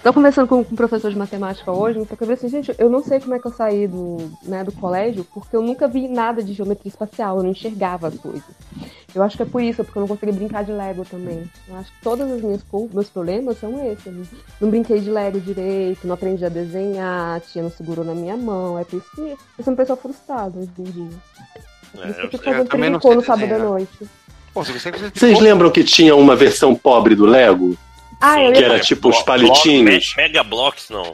Tô 0.04 0.12
conversando 0.12 0.48
com, 0.48 0.64
com 0.64 0.74
um 0.74 0.76
professor 0.76 1.12
de 1.12 1.18
matemática 1.18 1.72
hoje, 1.72 2.00
eu 2.00 2.06
falei 2.06 2.34
assim, 2.34 2.50
gente, 2.50 2.74
eu 2.80 2.90
não 2.90 3.04
sei 3.04 3.20
como 3.20 3.36
é 3.36 3.40
que 3.40 3.46
eu 3.46 3.54
saí 3.54 3.88
do, 3.88 4.32
né, 4.44 4.64
do 4.64 4.72
colégio, 4.72 5.24
porque 5.32 5.56
eu 5.56 5.62
nunca 5.62 5.88
vi 5.88 6.08
nada 6.08 6.42
de 6.42 6.54
geometria 6.54 6.90
espacial, 6.90 7.38
eu 7.38 7.44
não 7.44 7.52
enxergava 7.52 8.08
as 8.08 8.16
coisas. 8.16 8.42
Eu 9.14 9.22
acho 9.22 9.38
que 9.38 9.44
é 9.44 9.46
por 9.46 9.62
isso, 9.62 9.84
porque 9.84 9.98
eu 10.00 10.02
não 10.02 10.08
consegui 10.08 10.32
brincar 10.32 10.64
de 10.64 10.72
Lego 10.72 11.06
também. 11.06 11.44
Eu 11.68 11.76
acho 11.76 11.92
que 11.92 12.02
todas 12.02 12.32
as 12.32 12.42
minhas 12.42 12.62
meus 12.94 13.10
problemas 13.10 13.60
são 13.60 13.86
esses. 13.92 14.06
Eu 14.08 14.14
não- 14.14 14.26
Não 14.62 14.70
brinquei 14.70 15.00
de 15.02 15.10
Lego 15.12 15.40
direito, 15.40 16.08
não 16.08 16.16
aprendi 16.16 16.44
a 16.46 16.50
desenhar, 16.50 17.36
a 17.38 17.40
tia 17.40 17.62
não 17.62 17.70
segurou 17.70 18.04
na 18.04 18.16
minha 18.16 18.36
mão. 18.38 18.80
É 18.80 18.84
por 18.86 18.98
isso 18.98 19.12
que 19.14 19.22
eu 19.22 19.38
sou 19.64 19.72
uma 19.74 19.78
pessoa 19.78 19.98
frustrada 19.98 20.58
hoje 20.58 20.70
em 20.80 20.84
dia. 20.84 21.10
Que 21.92 22.00
eu 22.00 22.30
fico 22.30 22.50
eu 22.50 22.66
fazendo 22.66 23.00
tricô 23.00 23.16
no 23.16 23.24
sábado 23.24 23.54
à 23.54 23.58
noite. 23.60 23.90
Pô, 24.54 24.64
você 24.64 24.92
Vocês 25.14 25.40
lembram 25.40 25.70
que 25.72 25.84
tinha 25.84 26.16
uma 26.16 26.36
versão 26.36 26.76
pobre 26.76 27.16
do 27.16 27.26
Lego? 27.26 27.78
Ah, 28.20 28.36
Que 28.54 28.64
era 28.64 28.80
tipo 28.80 29.10
uns 29.10 29.22
palitinhos? 29.24 30.14
Me- 30.16 30.24
Mega 30.24 30.44
Blocks, 30.44 30.90
não. 30.90 31.14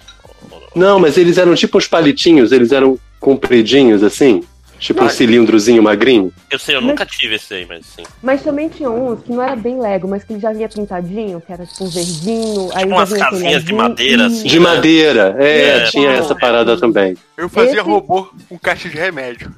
Não, 0.76 1.00
mas 1.00 1.18
eles 1.18 1.38
eram 1.38 1.56
tipo 1.56 1.78
uns 1.78 1.88
palitinhos, 1.88 2.52
eles 2.52 2.72
eram 2.72 3.00
compridinhos 3.20 4.04
assim. 4.04 4.44
Tipo 4.80 5.04
um 5.04 5.08
Ah. 5.08 5.10
cilindrozinho 5.10 5.82
magrinho. 5.82 6.32
Eu 6.52 6.60
sei, 6.60 6.76
eu 6.76 6.82
nunca 6.82 7.04
tive 7.04 7.36
esse 7.36 7.52
aí, 7.52 7.66
mas 7.66 7.84
sim. 7.88 8.04
Mas 8.22 8.44
também 8.44 8.70
tinha 8.70 8.92
uns 8.92 9.24
que 9.24 9.32
não 9.32 9.42
era 9.42 9.56
bem 9.56 9.80
Lego, 9.80 10.08
mas 10.08 10.24
que 10.24 10.34
ele 10.34 10.40
já 10.40 10.52
vinha 10.54 10.70
pintadinho, 10.70 11.42
que 11.42 11.52
era 11.52 11.66
tipo 11.66 11.84
um 11.86 11.90
verdinho. 11.90 12.70
aí 12.74 12.84
Tipo 12.84 12.90
já 12.90 12.96
umas 12.96 13.14
casinhas 13.14 13.64
de 13.64 13.74
madeira, 13.74 14.26
assim. 14.28 14.48
De 14.48 14.60
madeira, 14.60 15.36
é, 15.40 15.78
É. 15.80 15.84
tinha 15.86 16.12
essa 16.12 16.36
parada 16.36 16.78
também. 16.80 17.16
Eu 17.36 17.50
fazia 17.50 17.72
Esse- 17.72 17.82
robô 17.82 18.30
com 18.48 18.60
caixa 18.60 18.88
de 18.88 18.96
remédio. 18.98 19.52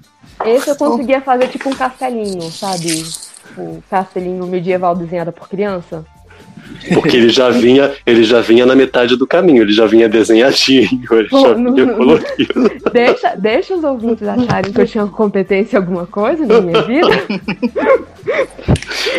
Esse 0.45 0.69
eu 0.69 0.75
conseguia 0.75 1.21
fazer 1.21 1.47
tipo 1.49 1.69
um 1.69 1.75
castelinho, 1.75 2.51
sabe? 2.51 3.03
O 3.57 3.83
castelinho 3.89 4.45
medieval 4.45 4.95
desenhado 4.95 5.31
por 5.31 5.49
criança. 5.49 6.05
Porque 6.93 7.17
ele 7.17 7.29
já 7.29 7.49
vinha, 7.49 7.91
ele 8.05 8.23
já 8.23 8.41
vinha 8.41 8.65
na 8.65 8.75
metade 8.75 9.15
do 9.15 9.27
caminho, 9.27 9.63
ele 9.63 9.71
já 9.73 9.85
vinha 9.85 10.07
desenhadinho, 10.09 10.87
ele 11.11 11.27
Pô, 11.29 11.39
já 11.41 11.55
não- 11.55 11.73
vinha 11.73 11.87
colorido. 11.93 12.71
Deixa, 12.91 13.35
deixa 13.35 13.75
os 13.75 13.83
ouvintes 13.83 14.27
acharem 14.27 14.71
que 14.71 14.81
eu 14.81 14.87
tinha 14.87 15.05
competência 15.07 15.77
em 15.77 15.79
alguma 15.79 16.05
coisa 16.05 16.45
na 16.45 16.61
minha 16.61 16.81
vida. 16.83 17.07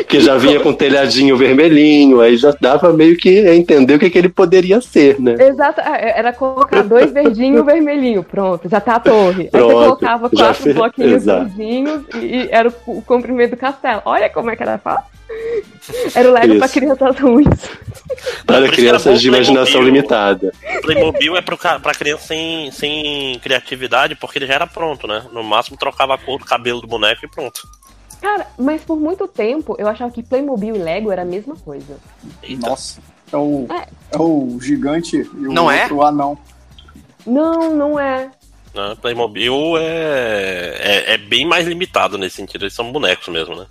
Que 0.09 0.21
já 0.21 0.37
vinha 0.37 0.61
com 0.61 0.73
telhadinho 0.73 1.37
vermelhinho, 1.37 2.21
aí 2.21 2.37
já 2.37 2.55
dava 2.61 2.93
meio 2.93 3.17
que 3.17 3.39
entender 3.49 3.95
o 3.95 3.99
que, 3.99 4.11
que 4.11 4.19
ele 4.19 4.29
poderia 4.29 4.81
ser, 4.81 5.21
né? 5.21 5.35
Exato, 5.39 5.81
é, 5.81 6.19
era 6.19 6.33
colocar 6.33 6.83
dois 6.83 7.13
verdinhos 7.13 7.59
e 7.59 7.61
um 7.61 7.65
vermelhinho, 7.65 8.23
pronto, 8.23 8.69
já 8.69 8.81
tá 8.81 8.97
a 8.97 9.01
torre. 9.01 9.49
Aí 9.53 9.61
você 9.61 9.67
Pronto, 9.67 9.73
colocava 9.73 10.31
quatro 10.31 10.63
fez- 10.63 10.77
bloquinhos 10.77 11.13
exato. 11.15 11.45
verdinhos 11.47 12.03
e, 12.17 12.19
e 12.19 12.49
era 12.51 12.69
o, 12.69 12.99
o 12.99 13.03
comprimento 13.03 13.51
do 13.53 13.57
castelo. 13.57 14.03
Olha 14.05 14.29
como 14.29 14.51
é 14.51 14.57
que 14.57 14.63
era 14.63 14.79
fácil. 14.79 15.05
Era 16.15 16.29
o 16.29 16.33
Lego 16.33 16.49
Isso. 16.55 16.59
pra 16.59 16.69
crianças 16.69 17.19
ruins. 17.21 17.71
Para 18.47 18.69
crianças 18.69 19.21
de 19.21 19.29
imaginação 19.29 19.81
Playmobil. 19.81 19.95
limitada. 19.95 20.53
Playmobil 20.83 21.37
é 21.37 21.41
pro, 21.43 21.57
pra 21.57 21.95
criança 21.95 22.27
sem, 22.29 22.71
sem 22.71 23.39
criatividade, 23.41 24.15
porque 24.17 24.39
ele 24.39 24.47
já 24.47 24.55
era 24.55 24.67
pronto, 24.67 25.07
né? 25.07 25.25
No 25.33 25.43
máximo 25.43 25.77
trocava 25.77 26.15
a 26.15 26.19
cor 26.19 26.39
do 26.39 26.45
cabelo 26.45 26.81
do 26.81 26.87
boneco 26.87 27.25
e 27.25 27.29
pronto. 27.29 27.61
Cara, 28.21 28.47
mas 28.59 28.83
por 28.83 28.99
muito 29.01 29.27
tempo 29.27 29.75
eu 29.79 29.89
achava 29.89 30.11
que 30.13 30.23
Playmobil 30.23 30.77
e 30.77 30.79
Lego 30.79 31.11
era 31.11 31.23
a 31.23 31.25
mesma 31.25 31.57
coisa. 31.57 31.97
Nossa. 32.59 33.01
É 33.33 33.37
o, 33.37 33.67
É. 33.71 33.87
é 34.13 34.19
o 34.19 34.59
gigante 34.61 35.17
e 35.17 35.23
o 35.23 35.53
Não 35.53 35.71
é? 35.71 35.83
outro 35.83 36.03
anão. 36.03 36.37
Não, 37.27 37.75
não 37.75 37.99
é. 38.01 38.31
Né? 38.75 38.97
Playmobil 39.01 39.77
é, 39.79 40.77
é, 40.79 41.15
é 41.15 41.19
bem 41.19 41.47
mais 41.47 41.67
limitado 41.67 42.19
nesse 42.19 42.37
sentido, 42.37 42.65
eles 42.65 42.75
são 42.75 42.93
bonecos 42.93 43.29
mesmo, 43.29 43.55
né? 43.57 43.67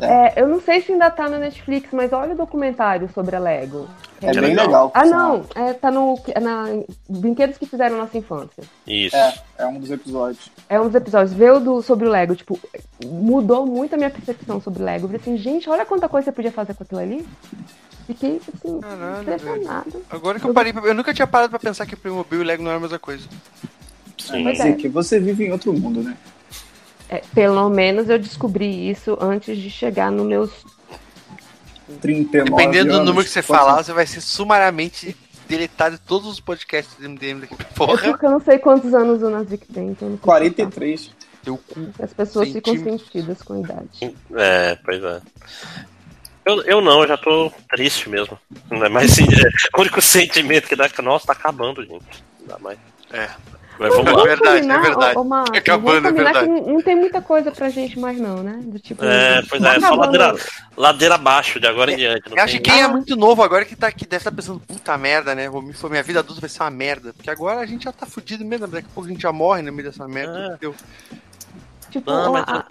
É, 0.00 0.40
eu 0.40 0.48
não 0.48 0.60
sei 0.60 0.80
se 0.80 0.92
ainda 0.92 1.10
tá 1.10 1.28
na 1.28 1.38
Netflix, 1.38 1.88
mas 1.92 2.12
olha 2.12 2.32
o 2.32 2.36
documentário 2.36 3.08
sobre 3.12 3.36
a 3.36 3.38
Lego. 3.38 3.88
É 4.22 4.32
bem 4.32 4.54
legal. 4.54 4.90
Ah, 4.94 5.04
não. 5.04 5.44
É, 5.54 5.72
tá 5.72 5.90
no. 5.90 6.18
é 6.28 6.40
Na, 6.40 6.66
brinquedos 7.08 7.58
que 7.58 7.66
fizeram 7.66 7.98
nossa 7.98 8.16
infância. 8.16 8.62
Isso. 8.86 9.16
É, 9.16 9.34
é 9.58 9.66
um 9.66 9.78
dos 9.78 9.90
episódios. 9.90 10.50
É 10.68 10.80
um 10.80 10.86
dos 10.86 10.94
episódios. 10.94 11.32
Vê 11.32 11.50
o 11.50 11.60
do, 11.60 11.82
sobre 11.82 12.06
o 12.06 12.10
Lego. 12.10 12.34
Tipo, 12.34 12.58
mudou 13.04 13.66
muito 13.66 13.94
a 13.94 13.96
minha 13.96 14.10
percepção 14.10 14.60
sobre 14.60 14.82
o 14.82 14.86
Lego. 14.86 15.04
Eu 15.04 15.08
falei 15.08 15.20
assim, 15.20 15.36
gente, 15.36 15.68
olha 15.68 15.84
quanta 15.84 16.08
coisa 16.08 16.26
você 16.26 16.32
podia 16.32 16.52
fazer 16.52 16.74
com 16.74 16.84
aquilo 16.84 17.00
ali. 17.00 17.26
Fiquei, 18.06 18.40
assim, 18.54 18.80
Caralho, 18.80 19.22
impressionada. 19.22 20.00
Agora 20.10 20.38
que 20.38 20.46
eu 20.46 20.52
parei, 20.52 20.72
eu 20.84 20.94
nunca 20.94 21.14
tinha 21.14 21.26
parado 21.26 21.50
pra 21.50 21.58
pensar 21.58 21.86
que 21.86 21.96
Playmobil 21.96 22.42
e 22.42 22.44
Lego 22.44 22.62
não 22.62 22.70
era 22.70 22.78
a 22.78 22.82
mesma 22.82 22.98
coisa. 22.98 23.26
Sim. 24.18 24.44
Quer 24.44 24.68
é. 24.68 24.72
que 24.72 24.88
você 24.88 25.18
vive 25.18 25.46
em 25.46 25.52
outro 25.52 25.72
mundo, 25.72 26.02
né? 26.02 26.16
É, 27.08 27.22
pelo 27.34 27.68
menos 27.68 28.08
eu 28.08 28.18
descobri 28.18 28.90
isso 28.90 29.16
antes 29.20 29.58
de 29.58 29.70
chegar 29.70 30.10
nos 30.10 30.26
meus. 30.26 30.50
39 32.00 32.50
Dependendo 32.50 32.88
do 32.90 32.94
anos, 32.96 33.06
número 33.06 33.24
que 33.26 33.30
você 33.30 33.42
falar, 33.42 33.82
você 33.82 33.92
vai 33.92 34.06
ser 34.06 34.20
sumariamente 34.20 35.14
deletado 35.46 35.96
de 35.96 36.00
todos 36.00 36.26
os 36.28 36.40
podcasts 36.40 36.94
do 36.96 37.08
MDM 37.08 37.40
daqui 37.40 37.54
pra 37.54 37.66
É 37.66 37.74
porra. 37.74 37.98
porque 37.98 38.24
eu 38.24 38.30
não 38.30 38.40
sei 38.40 38.58
quantos 38.58 38.94
anos 38.94 39.22
o 39.22 39.28
Nazik 39.28 39.66
tem, 39.72 39.88
então 39.88 40.08
eu 40.08 40.12
não 40.12 40.18
sei 40.18 40.24
43. 40.24 41.10
Teu 41.42 41.58
cu. 41.58 41.88
As 42.02 42.12
pessoas 42.14 42.48
ficam 42.50 42.74
sentidas 42.74 43.42
com 43.42 43.52
a 43.54 43.60
idade. 43.60 44.16
É, 44.34 44.78
pois 44.82 45.02
é. 45.04 45.20
Eu, 46.46 46.62
eu 46.62 46.80
não, 46.80 47.02
eu 47.02 47.08
já 47.08 47.18
tô 47.18 47.52
triste 47.70 48.08
mesmo. 48.08 48.38
Não 48.70 48.84
é 48.84 48.88
mais 48.88 49.12
assim, 49.12 49.24
é, 49.28 49.76
o 49.78 49.80
único 49.82 50.00
sentimento 50.00 50.66
que 50.66 50.76
dá 50.76 50.84
é 50.84 50.88
que, 50.88 51.02
nossa, 51.02 51.26
tá 51.26 51.32
acabando, 51.34 51.84
gente. 51.84 52.24
Não 52.40 52.46
dá 52.46 52.58
mais. 52.58 52.78
É. 53.12 53.28
Mas 53.78 53.88
vamos 53.94 54.12
É 54.12 54.14
lá. 54.14 54.22
verdade, 54.22 54.70
é 54.70 54.78
verdade. 54.80 55.18
ô, 55.18 55.20
ô, 55.20 55.24
Marcos, 55.24 55.58
Acabando, 55.58 55.84
vamos 56.02 56.04
é 56.04 56.08
combinar 56.10 56.32
verdade. 56.32 56.64
que 56.64 56.70
não, 56.72 56.82
tem 56.82 56.96
muita 56.96 57.20
coisa 57.20 57.50
pra 57.50 57.68
gente 57.68 57.98
mais, 57.98 58.18
não, 58.20 58.42
né? 58.42 58.60
Do 58.62 58.78
tipo. 58.78 59.04
É, 59.04 59.42
pois 59.48 59.60
tá 59.60 59.74
é, 59.74 59.80
só 59.80 59.94
ladeira, 59.94 60.36
ladeira 60.76 61.14
abaixo 61.16 61.58
de 61.58 61.66
agora 61.66 61.90
em 61.92 61.96
diante. 61.96 62.22
Eu 62.30 62.42
acho 62.42 62.54
que 62.54 62.60
quem 62.60 62.80
é 62.82 62.86
muito 62.86 63.16
novo 63.16 63.42
agora 63.42 63.64
que 63.64 63.74
tá 63.74 63.88
aqui 63.88 64.06
deve 64.06 64.20
estar 64.20 64.30
pensando, 64.32 64.60
puta 64.60 64.96
merda, 64.96 65.34
né? 65.34 65.48
Vou 65.48 65.60
me- 65.60 65.72
Foi 65.72 65.90
minha 65.90 66.02
vida 66.04 66.20
adulta 66.20 66.40
vai 66.40 66.48
ser 66.50 66.62
uma 66.62 66.70
merda. 66.70 67.12
Porque 67.12 67.28
agora 67.30 67.60
a 67.60 67.66
gente 67.66 67.84
já 67.84 67.92
tá 67.92 68.06
fudido 68.06 68.44
mesmo, 68.44 68.68
daqui 68.68 68.86
a 68.90 68.94
pouco 68.94 69.08
a 69.08 69.12
gente 69.12 69.22
já 69.22 69.32
morre 69.32 69.62
no 69.62 69.72
meio 69.72 69.90
dessa 69.90 70.06
merda. 70.06 70.38
É. 70.38 70.46
entendeu? 70.48 70.74
Tipo, 71.90 72.10
Não, 72.10 72.32
mas 72.32 72.44
a, 72.46 72.64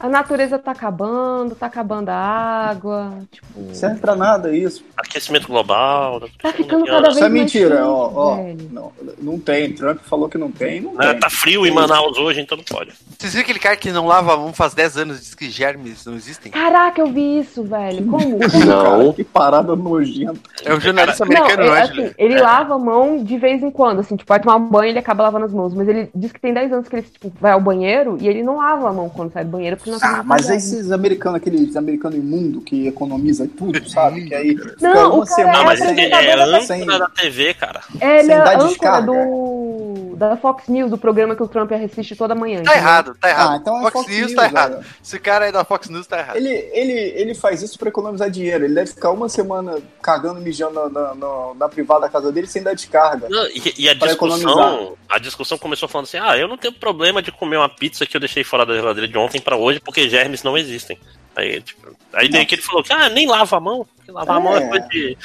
a 0.00 0.08
natureza 0.08 0.58
tá 0.58 0.72
acabando, 0.72 1.54
tá 1.54 1.66
acabando 1.66 2.08
a 2.10 2.14
água. 2.14 3.12
Tipo. 3.30 3.46
Não 3.56 3.74
serve 3.74 4.00
pra 4.00 4.14
nada 4.14 4.54
isso. 4.54 4.84
Aquecimento 4.96 5.46
global. 5.48 6.20
Tá 6.42 6.52
ficando 6.52 6.84
cada 6.86 7.02
vez 7.02 7.14
Isso 7.16 7.24
é 7.24 7.28
mais 7.28 7.32
mentira, 7.32 7.86
ó, 7.86 8.10
ó. 8.14 8.36
Não, 8.70 8.92
não 9.20 9.38
tem. 9.38 9.72
Trump 9.72 10.00
falou 10.02 10.28
que 10.28 10.38
não 10.38 10.50
tem, 10.50 10.80
não 10.80 11.00
É, 11.00 11.10
tem. 11.12 11.20
tá 11.20 11.30
frio 11.30 11.66
em 11.66 11.70
Manaus 11.70 12.16
hoje, 12.18 12.40
então 12.40 12.56
não 12.56 12.64
pode. 12.64 12.92
Vocês 13.18 13.32
viram 13.32 13.44
aquele 13.44 13.58
cara 13.58 13.76
que 13.76 13.90
não 13.92 14.06
lava 14.06 14.34
a 14.34 14.36
mão 14.36 14.52
faz 14.52 14.74
10 14.74 14.98
anos 14.98 15.18
e 15.18 15.20
diz 15.20 15.34
que 15.34 15.50
germes 15.50 16.04
não 16.04 16.14
existem? 16.14 16.50
Caraca, 16.52 17.00
eu 17.00 17.06
vi 17.08 17.38
isso, 17.40 17.62
velho. 17.64 18.06
Como? 18.06 18.38
Não. 18.64 19.12
Que 19.12 19.24
parada 19.24 19.74
nojenta. 19.76 20.38
É 20.64 20.74
um 20.74 20.80
jornalista 20.80 21.24
Não, 21.24 21.36
americano, 21.36 21.68
não 21.68 21.76
é, 21.76 21.82
assim, 21.82 21.94
Juliano? 21.94 22.14
ele 22.18 22.40
lava 22.40 22.74
a 22.74 22.78
mão 22.78 23.22
de 23.22 23.36
vez 23.38 23.62
em 23.62 23.70
quando, 23.70 24.00
assim, 24.00 24.16
tipo, 24.16 24.28
vai 24.28 24.40
tomar 24.40 24.56
um 24.56 24.68
banho 24.68 24.90
ele 24.90 24.98
acaba 24.98 25.22
lavando 25.24 25.44
as 25.46 25.52
mãos. 25.52 25.74
Mas 25.74 25.88
ele 25.88 26.10
diz 26.14 26.32
que 26.32 26.40
tem 26.40 26.52
10 26.54 26.72
anos 26.72 26.88
que 26.88 26.96
ele 26.96 27.02
tipo, 27.02 27.32
vai 27.40 27.52
ao 27.52 27.60
banheiro 27.60 28.16
e 28.20 28.28
ele 28.28 28.42
não 28.42 28.56
lava 28.56 28.88
a 28.88 28.92
mão 28.92 29.08
quando 29.08 29.32
sai 29.32 29.44
do 29.44 29.50
banheiro, 29.50 29.76
não 29.90 29.98
Ah, 30.02 30.22
mas 30.24 30.48
esses 30.50 30.90
americanos, 30.92 31.36
aqueles 31.36 31.76
americanos 31.76 32.18
imundo 32.18 32.60
que 32.60 32.86
economiza 32.86 33.48
tudo, 33.56 33.88
sabe? 33.88 34.26
Que 34.26 34.34
aí 34.34 34.56
fica 34.56 34.76
Não, 34.80 35.14
uma 35.14 35.22
o 35.22 35.26
cara 35.26 35.36
semana 35.36 35.58
Não, 35.58 35.64
mas 35.64 35.80
é 35.80 35.90
ele 35.90 36.00
é 36.00 36.06
apresentador 36.14 36.50
da- 36.52 36.60
sem- 36.62 36.82
âncora 36.82 36.98
da 36.98 37.08
TV, 37.08 37.54
cara. 37.54 37.80
É, 38.00 38.18
ele 38.18 38.26
sem 38.26 38.34
é 38.34 38.38
dar 38.44 38.60
âncora 38.60 39.00
do, 39.02 40.16
da 40.16 40.36
Fox 40.36 40.68
News, 40.68 40.90
do 40.90 40.98
programa 40.98 41.34
que 41.34 41.42
o 41.42 41.48
Trump 41.48 41.72
assiste 41.72 42.14
toda 42.16 42.34
manhã. 42.34 42.56
Tá 42.62 42.70
entendeu? 42.72 42.78
errado, 42.82 43.16
tá 43.20 43.28
errado. 43.28 43.50
Ah, 43.52 43.56
então 43.60 43.78
é 43.78 43.82
Fox, 43.82 43.92
Fox 43.94 44.08
News, 44.08 44.20
News, 44.20 44.34
tá 44.34 44.44
errado. 44.44 44.70
velho. 44.72 44.84
Esse 45.02 45.18
cara 45.18 45.44
aí 45.46 45.52
da 45.52 45.64
Fox 45.64 45.88
News 45.88 46.06
tá 46.06 46.18
errado. 46.18 46.36
Ele, 46.36 46.50
ele, 46.72 46.92
ele 47.16 47.34
faz 47.34 47.62
isso 47.62 47.78
pra 47.78 47.88
economizar 47.88 48.30
dinheiro. 48.30 48.64
Ele 48.64 48.74
deve 48.74 48.90
ficar 48.90 49.10
uma 49.10 49.28
semana 49.28 49.78
cagando, 50.02 50.40
mijando 50.40 50.88
na, 50.88 51.14
na, 51.14 51.54
na- 51.58 51.68
privada 51.68 52.02
da 52.02 52.08
casa 52.08 52.30
dele 52.30 52.46
sem 52.46 52.62
dar 52.62 52.74
descarga. 52.74 53.26
Não, 53.28 53.46
E, 53.48 53.74
e 53.78 53.88
a 53.88 53.94
discussão, 53.94 54.38
economizar. 54.38 54.92
a 55.08 55.18
discussão 55.18 55.58
começou 55.58 55.88
falando 55.88 56.06
assim: 56.06 56.18
ah, 56.18 56.36
eu 56.36 56.46
não 56.46 56.56
tenho 56.56 56.72
problema 56.74 57.20
de 57.20 57.32
comer 57.32 57.56
uma 57.56 57.68
pizza 57.68 58.06
que 58.06 58.16
eu 58.16 58.20
deixei 58.20 58.44
fora 58.44 58.64
da 58.64 58.74
geladeira 58.74 59.08
de 59.08 59.18
ontem 59.18 59.40
pra 59.40 59.56
hoje, 59.56 59.73
porque 59.80 60.08
germes 60.08 60.42
não 60.42 60.56
existem. 60.56 60.98
Aí, 61.36 61.60
tipo, 61.60 61.94
aí 62.12 62.28
daí 62.28 62.46
que 62.46 62.54
ele 62.54 62.62
falou 62.62 62.82
que 62.82 62.92
ah, 62.92 63.08
nem 63.08 63.26
lava 63.26 63.56
a 63.56 63.60
mão. 63.60 63.86
porque 63.96 64.12
Lavar 64.12 64.36
a 64.36 64.40
mão 64.40 64.56
é 64.56 64.62
É. 64.62 64.68
coisa 64.68 64.88
de, 64.88 65.18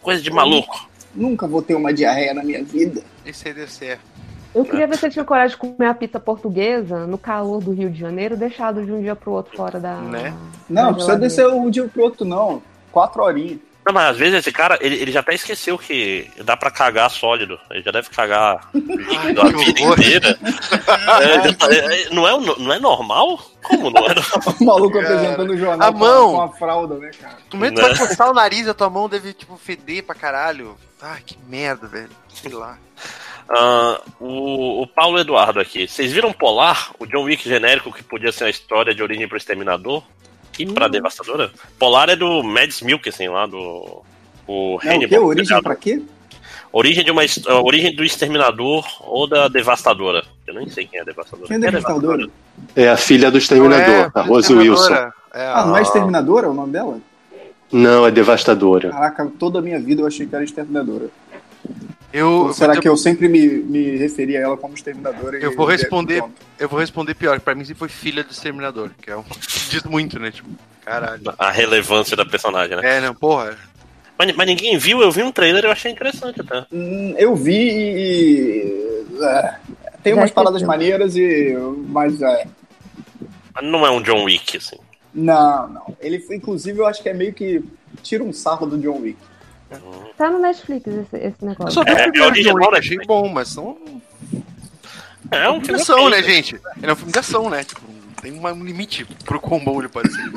coisa 0.00 0.22
de 0.22 0.30
maluco. 0.30 0.88
Nunca 1.14 1.46
vou 1.46 1.62
ter 1.62 1.74
uma 1.74 1.92
diarreia 1.92 2.34
na 2.34 2.44
minha 2.44 2.62
vida. 2.62 3.02
Esse 3.24 3.48
aí 3.48 3.54
deve 3.54 3.72
ser. 3.72 3.98
Eu 4.54 4.64
queria 4.64 4.86
ver 4.86 4.96
se 4.96 5.04
ele 5.04 5.12
tinha 5.12 5.24
coragem 5.24 5.50
de 5.50 5.56
comer 5.56 5.88
a 5.88 5.94
pizza 5.94 6.18
portuguesa 6.20 7.06
no 7.06 7.18
calor 7.18 7.62
do 7.62 7.72
Rio 7.72 7.90
de 7.90 7.98
Janeiro, 7.98 8.36
deixado 8.36 8.84
de 8.84 8.90
um 8.90 9.02
dia 9.02 9.14
pro 9.16 9.32
outro 9.32 9.54
fora 9.56 9.78
da. 9.78 9.96
Né? 9.96 10.34
Não, 10.68 10.82
da 10.82 10.82
não 10.84 10.94
precisa 10.94 11.18
descer 11.18 11.46
um 11.46 11.68
dia 11.68 11.86
pro 11.88 12.02
outro, 12.02 12.24
não. 12.24 12.62
Quatro 12.92 13.22
horinhas. 13.22 13.58
Não, 13.86 13.92
mas 13.92 14.10
às 14.10 14.16
vezes 14.16 14.34
esse 14.40 14.50
cara, 14.50 14.76
ele, 14.80 14.96
ele 14.96 15.12
já 15.12 15.20
até 15.20 15.32
esqueceu 15.34 15.78
que 15.78 16.28
dá 16.42 16.56
pra 16.56 16.72
cagar 16.72 17.08
sólido. 17.08 17.56
Ele 17.70 17.82
já 17.84 17.92
deve 17.92 18.10
cagar 18.10 18.68
líquido 18.74 19.40
a 19.42 19.52
que 19.52 19.64
vida 19.64 19.80
horror. 19.82 19.98
inteira. 20.00 20.38
É, 21.22 21.48
já 21.48 21.54
tá- 21.54 21.72
é, 21.72 22.08
não, 22.10 22.26
é, 22.26 22.56
não 22.58 22.72
é 22.72 22.78
normal? 22.80 23.38
Como 23.62 23.90
não 23.90 24.04
é 24.06 24.14
normal? 24.14 24.54
O 24.60 24.64
maluco 24.64 24.98
apresentando 24.98 25.50
o 25.52 25.56
jornal 25.56 25.88
A 25.88 25.92
com 25.92 25.98
mão. 25.98 26.32
com 26.34 26.42
a 26.42 26.48
fralda, 26.52 26.94
né, 26.96 27.10
cara? 27.20 27.36
No 27.52 27.58
momento 27.58 27.74
que 27.76 27.82
Né? 27.82 27.88
tu 27.94 27.96
vai 27.98 28.08
coçar 28.08 28.30
o 28.30 28.34
nariz, 28.34 28.68
a 28.68 28.74
tua 28.74 28.90
mão 28.90 29.08
deve, 29.08 29.32
tipo, 29.32 29.56
feder 29.56 30.02
pra 30.02 30.14
caralho. 30.14 30.76
Ah, 31.00 31.16
que 31.24 31.36
merda, 31.48 31.86
velho. 31.86 32.10
Sei 32.34 32.52
lá. 32.52 32.76
Ah, 33.48 34.00
o, 34.18 34.82
o 34.82 34.86
Paulo 34.88 35.18
Eduardo 35.20 35.60
aqui. 35.60 35.86
Vocês 35.86 36.12
viram 36.12 36.32
Polar, 36.32 36.90
o 36.98 37.06
John 37.06 37.22
Wick 37.22 37.48
genérico 37.48 37.92
que 37.92 38.02
podia 38.02 38.32
ser 38.32 38.44
uma 38.44 38.50
história 38.50 38.92
de 38.94 39.02
origem 39.02 39.28
pro 39.28 39.36
Exterminador 39.36 40.02
e 40.58 40.66
pra 40.66 40.88
Devastadora? 40.88 41.50
Polar 41.78 42.08
é 42.08 42.16
do 42.16 42.42
Mads 42.42 42.80
Mikkelsen 42.82 43.28
lá 43.28 43.46
do. 43.46 44.02
O 44.46 44.52
Não, 44.52 44.74
o 44.74 44.78
Hannibal. 44.80 45.08
quê? 45.08 45.18
Origem 45.18 45.62
pra 45.62 45.76
quê? 45.76 46.02
Origem 46.72 47.04
de 47.04 47.10
uma 47.10 47.22
a 47.22 47.60
origem 47.62 47.94
do 47.94 48.04
Exterminador 48.04 48.84
ou 49.00 49.26
da 49.26 49.48
Devastadora. 49.48 50.22
Eu 50.46 50.54
nem 50.54 50.68
sei 50.68 50.86
quem 50.86 50.98
é 50.98 51.02
a 51.02 51.04
Devastadora. 51.04 51.48
Quem 51.48 51.56
é 51.56 51.60
Devastadora? 51.60 52.28
É 52.74 52.88
a 52.88 52.96
filha 52.96 53.30
do 53.30 53.38
Exterminador, 53.38 54.10
Não 54.14 54.22
a 54.22 54.24
Rose. 54.24 54.52
Wilson. 54.54 54.92
É 54.94 55.10
Ah, 55.32 55.62
a- 55.62 55.66
não 55.66 55.76
é 55.76 55.82
Exterminadora 55.82 56.48
o 56.50 56.54
nome 56.54 56.72
dela? 56.72 56.98
Não, 57.72 58.06
é 58.06 58.10
devastadora. 58.12 58.90
Caraca, 58.90 59.30
toda 59.38 59.58
a 59.58 59.62
minha 59.62 59.80
vida 59.80 60.00
eu 60.02 60.06
achei 60.06 60.24
que 60.26 60.34
era 60.34 60.44
Exterminadora. 60.44 61.08
Eu, 62.12 62.28
Ou 62.28 62.52
será 62.52 62.74
eu, 62.74 62.80
que 62.80 62.88
eu 62.88 62.96
sempre 62.96 63.28
me, 63.28 63.46
me 63.46 63.96
referi 63.96 64.36
a 64.36 64.40
ela 64.40 64.56
como 64.56 64.74
Exterminadora? 64.74 65.38
e- 65.38 65.42
Eu 65.42 65.54
vou 65.54 65.68
e- 65.68 65.72
responder. 65.76 66.22
eu 66.58 66.68
vou 66.68 66.78
responder 66.78 67.14
pior. 67.14 67.40
Pra 67.40 67.54
mim 67.54 67.64
sempre 67.64 67.78
foi 67.80 67.88
filha 67.88 68.22
do 68.24 68.30
Exterminador, 68.30 68.90
que 69.02 69.10
é 69.10 69.16
um. 69.16 69.24
Diz 69.70 69.82
muito, 69.84 70.18
né? 70.18 70.30
Tipo, 70.30 70.48
caralho. 70.84 71.22
A 71.38 71.50
relevância 71.50 72.16
da 72.16 72.24
personagem, 72.24 72.76
né? 72.76 72.96
É, 72.96 73.00
não, 73.00 73.14
porra. 73.14 73.56
Mas, 74.18 74.34
mas 74.34 74.46
ninguém 74.46 74.78
viu, 74.78 75.02
eu 75.02 75.10
vi 75.10 75.22
um 75.22 75.30
trailer 75.32 75.64
e 75.64 75.66
eu 75.66 75.70
achei 75.72 75.92
interessante 75.92 76.40
até. 76.40 76.64
Hum, 76.72 77.14
Eu 77.18 77.36
vi 77.36 77.52
e. 77.70 79.04
é, 79.22 79.54
tem 80.02 80.14
umas 80.14 80.30
paradas 80.30 80.62
maneiras 80.62 81.16
e. 81.16 81.54
Mas 81.88 82.22
é. 82.22 82.46
Mas 83.54 83.64
não 83.64 83.86
é 83.86 83.90
um 83.90 84.00
John 84.00 84.24
Wick, 84.24 84.56
assim. 84.56 84.76
Não, 85.12 85.68
não. 85.68 85.96
Ele, 86.00 86.18
foi- 86.20 86.36
inclusive, 86.36 86.78
eu 86.78 86.86
acho 86.86 87.02
que 87.02 87.08
é 87.08 87.14
meio 87.14 87.32
que. 87.34 87.62
Tira 88.02 88.22
um 88.22 88.32
sarro 88.32 88.66
do 88.66 88.78
John 88.78 89.00
Wick. 89.00 89.18
Tá 90.16 90.30
no 90.30 90.38
Netflix 90.38 90.86
esse, 90.86 91.16
esse 91.16 91.36
Eu 91.42 91.48
negócio. 91.48 91.72
só 91.72 91.82
vi 91.84 91.90
É, 91.90 91.94
o 91.94 91.96
é 91.98 92.02
primeiro 92.10 92.26
original, 92.28 92.70
né? 92.72 92.78
achei 92.78 92.98
bom, 93.06 93.28
mas 93.28 93.48
são. 93.48 93.76
É 95.30 95.50
um 95.50 95.60
filme 95.60 95.76
de 95.76 95.82
ação, 95.82 96.04
ok. 96.06 96.10
né, 96.10 96.22
gente? 96.22 96.54
Ele 96.76 96.86
é 96.86 96.92
um 96.92 96.96
filme 96.96 97.12
de 97.12 97.18
ação, 97.18 97.50
né? 97.50 97.64
Tipo, 97.64 97.82
tem 98.22 98.32
uma- 98.32 98.52
um 98.52 98.64
limite 98.64 99.04
pro 99.24 99.40
quão 99.40 99.62
bom 99.62 99.80
ele 99.80 99.88
pode 99.88 100.12
ser. 100.12 100.32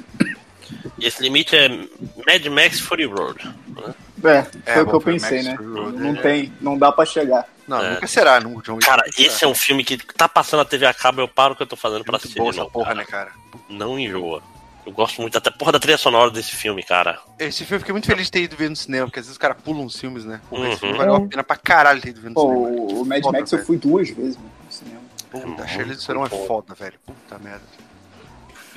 E 0.97 1.05
esse 1.05 1.21
limite 1.21 1.55
é 1.55 1.67
Mad 1.69 2.45
Max 2.51 2.79
Fury 2.79 3.05
Road. 3.05 3.45
né? 3.67 3.93
É, 4.21 4.41
foi 4.43 4.73
É, 4.73 4.81
o 4.81 4.87
que 4.87 4.95
eu 4.95 4.99
foi 5.01 5.13
pensei, 5.13 5.43
Max 5.43 5.59
né? 5.59 5.65
Road, 5.79 5.97
Não 5.97 6.09
é. 6.15 6.21
tem, 6.21 6.53
não 6.59 6.77
dá 6.77 6.91
pra 6.91 7.05
chegar. 7.05 7.45
Não, 7.67 7.81
É. 7.85 7.91
nunca 7.93 8.07
será. 8.07 8.31
Cara, 8.41 8.43
nunca 8.43 8.81
será. 8.81 9.03
esse 9.17 9.45
é 9.45 9.47
um 9.47 9.53
filme 9.55 9.83
que 9.83 9.95
tá 9.97 10.27
passando 10.27 10.59
na 10.59 10.65
TV 10.65 10.85
a 10.87 10.93
cabo, 10.93 11.21
eu 11.21 11.27
paro 11.27 11.53
o 11.53 11.55
que 11.55 11.61
eu 11.63 11.67
tô 11.67 11.75
fazendo 11.75 12.03
pra 12.03 12.17
assistir. 12.17 12.39
boa 12.39 12.49
essa 12.49 12.65
porra, 12.65 12.85
cara. 12.87 12.97
né, 12.97 13.05
cara? 13.05 13.31
Não 13.69 13.97
enjoa. 13.97 14.41
Eu 14.89 14.93
gosto 14.93 15.21
muito 15.21 15.37
até 15.37 15.51
porra 15.51 15.71
da 15.73 15.79
trilha 15.79 15.99
sonora 15.99 16.31
desse 16.31 16.55
filme, 16.55 16.81
cara. 16.81 17.19
Esse 17.37 17.59
filme 17.63 17.75
eu 17.75 17.79
fiquei 17.81 17.93
muito 17.93 18.07
feliz 18.07 18.25
de 18.25 18.31
ter 18.31 18.41
ido 18.41 18.55
ver 18.55 18.69
no 18.71 18.75
cinema, 18.75 19.05
porque 19.05 19.19
às 19.19 19.25
vezes 19.27 19.33
os 19.33 19.37
caras 19.37 19.57
pulam 19.63 19.85
os 19.85 19.95
filmes, 19.95 20.25
né? 20.25 20.41
Pô, 20.49 20.65
Esse 20.65 20.77
filme 20.79 20.93
Uhum. 20.93 20.97
valeu 20.97 21.15
a 21.15 21.21
pena 21.27 21.43
pra 21.43 21.55
caralho 21.55 22.01
ter 22.01 22.09
ido 22.09 22.19
ver 22.21 22.29
no 22.29 22.33
Pô, 22.35 22.41
cinema. 22.41 22.81
o, 23.01 23.05
Mad 23.05 23.21
Foda, 23.23 23.37
Max 23.37 23.51
eu 23.51 23.57
velho. 23.59 23.67
fui 23.67 23.77
duas 23.77 24.09
vezes 24.09 24.35
mano, 24.35 24.49
no 24.65 24.71
cinema. 24.71 25.01
Puta, 25.29 25.61
a 25.61 25.65
É 25.65 25.67
Charlize 25.67 26.07
Theron 26.07 26.25
é 26.25 26.29
foda, 26.29 26.73
velho. 26.73 26.95
Puta 27.05 27.37
merda. 27.37 27.61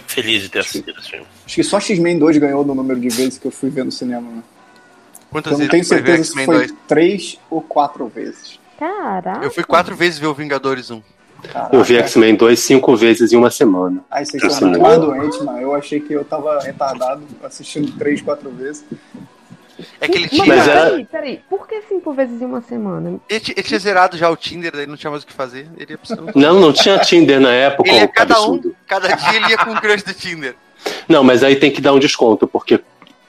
Feliz 0.06 0.42
de 0.42 0.48
ter 0.50 0.58
assistido 0.58 0.98
esse 1.00 1.08
filme. 1.10 1.26
Acho 1.46 1.54
que 1.54 1.64
só 1.64 1.80
X-Men 1.80 2.18
2 2.18 2.36
ganhou 2.36 2.62
no 2.62 2.74
número 2.74 3.00
de 3.00 3.08
vezes 3.08 3.38
que 3.38 3.46
eu 3.46 3.50
fui 3.50 3.70
ver 3.70 3.84
no 3.86 3.90
cinema. 3.92 4.30
Né? 4.30 4.42
Quantas 5.30 5.52
Eu 5.52 5.58
não 5.60 5.66
vezes 5.66 5.70
tenho 5.70 5.84
certeza 5.84 6.24
se 6.24 6.28
X-Men 6.30 6.44
foi 6.44 6.56
2? 6.66 6.74
três 6.86 7.38
ou 7.48 7.62
quatro 7.62 8.06
vezes. 8.08 8.60
Caraca. 8.78 9.42
Eu 9.42 9.50
fui 9.50 9.64
quatro 9.64 9.96
vezes 9.96 10.18
ver 10.18 10.26
o 10.26 10.34
Vingadores 10.34 10.90
1. 10.90 11.02
Caraca. 11.50 11.74
Eu 11.74 11.82
vi 11.82 11.96
X-Men 11.96 12.34
2 12.36 12.58
cinco 12.60 12.96
vezes 12.96 13.32
em 13.32 13.36
uma 13.36 13.50
semana. 13.50 14.02
Aí 14.10 14.24
muito 14.60 14.80
mais 14.80 14.98
doentes, 15.00 15.40
mano. 15.42 15.60
Eu 15.60 15.74
achei 15.74 16.00
que 16.00 16.12
eu 16.12 16.24
tava 16.24 16.60
retardado 16.60 17.22
assistindo 17.42 17.90
três, 17.98 18.22
quatro 18.22 18.50
vezes. 18.50 18.84
É 20.00 20.06
que 20.06 20.16
ele 20.18 20.28
tinha, 20.28 20.44
Mas 20.46 20.68
era- 20.68 20.84
peraí, 20.90 21.04
peraí. 21.04 21.40
Por 21.48 21.66
que 21.66 21.82
cinco 21.88 22.12
vezes 22.12 22.40
em 22.40 22.44
uma 22.44 22.60
semana? 22.60 23.18
ele, 23.28 23.40
tinha- 23.40 23.54
ele 23.56 23.66
tinha 23.66 23.80
zerado 23.80 24.16
já 24.16 24.30
o 24.30 24.36
Tinder, 24.36 24.70
daí 24.72 24.86
não 24.86 24.96
tinha 24.96 25.10
mais 25.10 25.22
o 25.24 25.26
que 25.26 25.32
fazer. 25.32 25.68
Ele 25.76 25.92
ia 25.92 25.98
precisar... 25.98 26.22
Não, 26.34 26.60
não 26.60 26.72
tinha 26.72 26.98
Tinder 26.98 27.40
na 27.40 27.50
época, 27.52 27.88
Ele 27.90 27.98
é 27.98 28.06
cada 28.06 28.34
um, 28.40 28.44
absurdo. 28.54 28.76
cada 28.86 29.08
dia 29.08 29.34
ele 29.36 29.48
ia 29.48 29.58
com 29.58 29.72
o 29.72 29.80
crush 29.80 30.02
do 30.04 30.14
Tinder. 30.14 30.54
Não, 31.08 31.24
mas 31.24 31.42
aí 31.42 31.56
tem 31.56 31.70
que 31.70 31.80
dar 31.80 31.92
um 31.92 31.98
desconto, 31.98 32.46
porque 32.46 32.80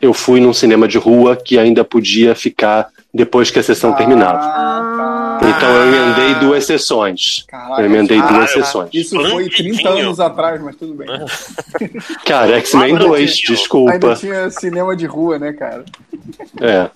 eu 0.03 0.13
fui 0.13 0.39
num 0.39 0.53
cinema 0.53 0.87
de 0.87 0.97
rua 0.97 1.35
que 1.35 1.57
ainda 1.57 1.83
podia 1.83 2.35
ficar 2.35 2.89
depois 3.13 3.49
que 3.51 3.59
a 3.59 3.63
sessão 3.63 3.93
terminava. 3.93 4.39
Ah, 4.39 5.39
tá. 5.41 5.49
Então 5.49 5.69
eu 5.69 5.93
emendei 5.93 6.35
duas 6.35 6.65
sessões. 6.65 7.45
Caraca, 7.47 7.81
Eu 7.81 7.85
emendei 7.85 8.19
Ah, 8.19 8.27
duas 8.27 8.51
sessões. 8.51 8.89
Isso 8.93 9.15
foi 9.15 9.49
30 9.49 9.81
Planquinho. 9.81 10.05
anos 10.07 10.19
atrás, 10.19 10.61
mas 10.61 10.75
tudo 10.75 10.93
bem. 10.95 11.07
Cara, 12.25 12.57
X-Men 12.59 12.91
Quatro 12.91 13.07
2, 13.09 13.35
dias. 13.35 13.49
Ainda 13.49 13.55
desculpa. 13.59 14.15
tinha 14.15 14.49
cinema 14.49 14.95
de 14.95 15.05
rua, 15.05 15.37
né, 15.39 15.53
cara? 15.53 15.85
É. 16.59 16.89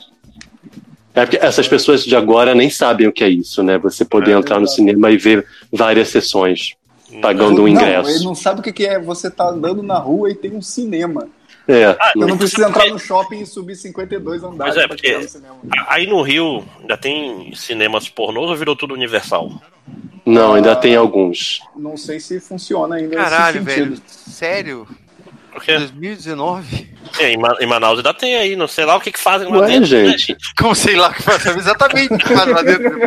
É 1.13 1.25
porque 1.25 1.38
essas 1.41 1.67
pessoas 1.67 2.03
de 2.03 2.15
agora 2.15 2.53
nem 2.53 2.69
sabem 2.69 3.07
o 3.07 3.11
que 3.11 3.23
é 3.23 3.29
isso, 3.29 3.63
né? 3.63 3.77
Você 3.79 4.06
poder 4.06 4.31
É, 4.31 4.38
entrar 4.38 4.59
no 4.59 4.67
cinema 4.67 5.09
e 5.09 5.17
ver 5.17 5.45
várias 5.72 6.09
sessões, 6.09 6.73
pagando 7.22 7.53
um 7.61 7.63
Não, 7.63 7.67
ingresso. 7.67 8.09
ele 8.09 8.23
não 8.23 8.35
sabe 8.35 8.59
o 8.59 8.63
que 8.63 8.72
que 8.72 8.85
é 8.85 8.99
você 8.99 9.29
tá 9.31 9.49
andando 9.49 9.81
na 9.81 9.97
rua 9.97 10.29
e 10.29 10.35
tem 10.35 10.51
um 10.56 10.61
cinema. 10.61 11.27
É, 11.67 11.85
Ah, 12.00 12.14
Eu 12.16 12.28
não- 12.28 12.38
preciso 12.38 12.64
entrar 12.67 12.88
no 12.88 12.98
shopping 13.00 13.42
e 13.42 13.46
subir 13.46 13.76
52 13.76 14.44
andares 14.44 14.76
Mas 14.76 14.83
é, 14.83 14.88
pra 14.88 14.96
porque- 14.96 15.28
cinema. 15.28 15.56
Aí 15.88 16.08
no 16.08 16.22
Rio 16.22 16.64
já 16.88 16.96
tem 16.98 17.53
cinemas 17.56 18.08
pornôs 18.08 18.50
ou 18.50 18.56
virou 18.56 18.76
tudo 18.76 18.94
universal? 18.94 19.51
não, 20.26 20.53
ainda 20.56 20.76
tem 20.76 20.96
alguns. 20.96 21.62
Não 21.76 21.96
sei 21.98 22.19
se 22.19 22.40
funciona 22.40 22.96
ainda 22.96 23.16
Caralho, 23.16 23.64
velho. 23.64 23.98
Sério? 24.08 24.88
Porque 25.53 25.72
2019? 25.76 26.88
é, 27.19 27.32
em, 27.32 27.38
Ma- 27.38 27.56
em 27.60 27.66
Manaus 27.66 27.98
ainda 27.98 28.14
tem 28.14 28.35
aí, 28.35 28.56
não 28.56 28.67
sei 28.67 28.85
lá 28.85 28.96
o 28.96 29.00
que, 29.01 29.12
que 29.12 29.19
fazem 29.19 29.50
lá 29.50 29.60
Ué, 29.60 29.67
dentro. 29.67 29.90
né, 29.98 30.06
gente. 30.17 30.38
Como 30.58 30.76
sei 30.76 30.96
lá 30.96 31.10
o 31.10 31.14
que 31.14 31.24
faz, 31.24 31.42
sabe 31.42 31.60
exatamente 31.60 32.14
o 32.14 32.17
que 32.17 32.28
faz 32.33 32.48
lá 32.51 32.62
dentro. 32.62 33.00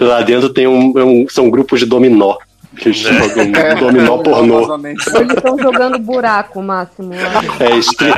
Lá 0.00 0.22
dentro 0.22 0.52
tem 0.52 0.66
um, 0.66 0.92
um- 0.96 1.28
são 1.28 1.48
grupos 1.50 1.80
de 1.80 1.86
dominó. 1.86 2.36
Que 2.80 2.88
eles 2.88 3.04
É. 3.04 3.12
jogam 3.12 3.60
É, 3.60 3.74
dominó 3.74 4.18
pornô. 4.24 4.74
Eles 4.86 5.06
estão 5.36 5.58
jogando 5.58 5.98
buraco 5.98 6.62
máximo. 6.62 7.12
É, 7.14 7.76
estri... 7.76 8.10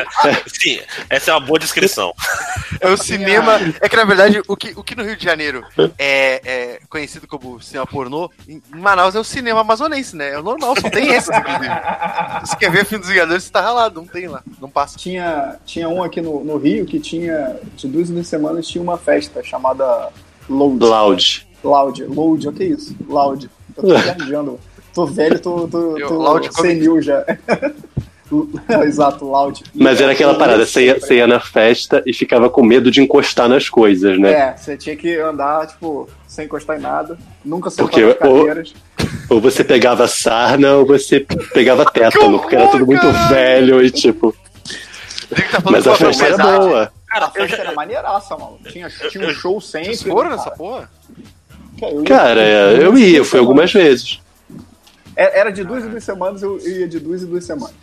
Sim, 0.47 0.81
essa 1.11 1.31
é 1.31 1.35
uma 1.35 1.41
boa 1.41 1.59
descrição. 1.59 2.13
É 2.81 2.89
o 2.89 2.97
cinema. 2.97 3.59
É 3.81 3.89
que 3.89 3.97
na 3.97 4.05
verdade, 4.05 4.41
o 4.47 4.57
que, 4.57 4.73
o 4.77 4.85
que 4.85 4.95
no 4.95 5.03
Rio 5.03 5.17
de 5.17 5.25
Janeiro 5.25 5.65
é, 5.99 6.41
é 6.45 6.81
conhecido 6.89 7.27
como 7.27 7.61
cinema 7.61 7.87
pornô, 7.87 8.31
em 8.49 8.63
Manaus 8.71 9.15
é 9.15 9.21
o 9.21 9.25
cinema 9.25 9.61
amazonense, 9.61 10.15
né? 10.17 10.31
É 10.31 10.39
o 10.39 10.43
normal, 10.43 10.75
só 10.81 10.89
tem 10.89 11.09
esses, 11.13 11.37
inclusive. 11.37 11.75
Você 12.45 12.57
quer 12.57 12.71
ver 12.71 12.85
filme 12.85 13.03
dos 13.03 13.13
Vingadores, 13.13 13.45
você 13.45 13.51
tá 13.51 13.61
ralado, 13.61 14.01
não 14.01 14.07
tem 14.07 14.29
lá, 14.29 14.43
não 14.61 14.71
passa. 14.71 14.97
Tinha, 14.99 15.57
tinha 15.67 15.89
um 15.89 16.03
aqui 16.03 16.21
no, 16.21 16.45
no 16.45 16.57
Rio 16.57 16.87
que 16.87 17.01
tinha, 17.01 17.57
de 17.75 17.89
duas 17.89 18.11
em 18.11 18.15
duas 18.15 18.29
semanas, 18.29 18.67
tinha 18.69 18.83
uma 18.83 18.97
festa 18.97 19.43
chamada 19.43 20.09
Load. 20.49 20.85
Loud. 20.85 21.47
Loud. 21.65 22.05
Load, 22.05 22.49
o 22.49 22.53
que 22.53 22.63
é 22.63 22.67
isso? 22.67 22.97
Loud. 23.09 23.51
Eu 23.77 23.83
tô 23.83 23.89
viajando. 23.99 24.61
Tô 24.95 25.07
velho, 25.07 25.39
tô, 25.41 25.69
tô, 25.69 25.99
Eu- 25.99 26.09
tô 26.09 27.01
já. 27.01 27.25
Exato, 28.85 29.27
Loud. 29.27 29.63
Mas 29.75 30.01
era 30.01 30.13
aquela 30.13 30.35
parada, 30.35 30.65
você 30.65 30.87
ia, 30.87 30.99
você 30.99 31.17
ia 31.17 31.27
na 31.27 31.39
festa 31.39 32.03
e 32.07 32.15
ficava 32.15 32.49
com 32.49 32.63
medo 32.63 32.91
de 32.91 33.03
encostar 33.03 33.49
nas 33.49 33.69
coisas, 33.69 34.19
né? 34.19 34.33
É, 34.33 34.57
você 34.57 34.77
tinha 34.77 34.97
que 34.97 35.19
andar, 35.19 35.67
tipo, 35.67 36.09
sem 36.27 36.47
encostar 36.47 36.79
em 36.79 36.81
nada. 36.81 37.19
Nunca 37.45 37.69
sentar 37.69 37.87
Porque 37.87 38.03
nas 38.05 38.15
o- 38.15 38.19
cadeiras. 38.19 38.75
Ou 39.29 39.41
você 39.41 39.63
pegava 39.63 40.09
sarna 40.09 40.77
ou 40.77 40.87
você 40.87 41.21
pegava 41.53 41.85
tétano, 41.91 42.39
porque 42.39 42.57
era 42.57 42.69
tudo 42.69 42.87
muito 42.87 43.07
velho 43.29 43.83
e 43.85 43.91
tipo. 43.91 44.35
Tá 45.51 45.63
Mas 45.71 45.87
a 45.87 45.95
festa 45.95 46.25
era 46.27 46.37
boa. 46.39 46.93
Cara, 47.07 47.27
a 47.27 47.31
festa 47.31 47.57
era 47.57 47.73
maneiraça, 47.73 48.37
mano. 48.37 48.59
Tinha, 48.71 48.89
tinha 49.11 49.27
um 49.29 49.31
show 49.35 49.61
sempre. 49.61 49.95
Vocês 49.95 50.03
foram 50.11 50.31
nessa 50.31 50.51
cara? 51.83 51.93
Eu 51.95 52.01
ia- 52.01 52.07
Cara, 52.07 52.41
é, 52.43 52.87
eu 52.87 52.99
ia, 52.99 53.19
eu 53.19 53.25
fui 53.25 53.39
algumas 53.39 53.73
vezes. 53.73 54.21
É- 55.17 55.41
Era 55.41 55.51
de 55.51 55.63
duas 55.65 55.85
em 55.85 55.89
duas 55.91 56.05
semanas, 56.05 56.43
eu 56.43 56.59
ia 56.59 56.89
de 56.89 56.99
duas 56.99 57.23
em 57.23 57.27
duas 57.27 57.45
semanas. 57.45 57.75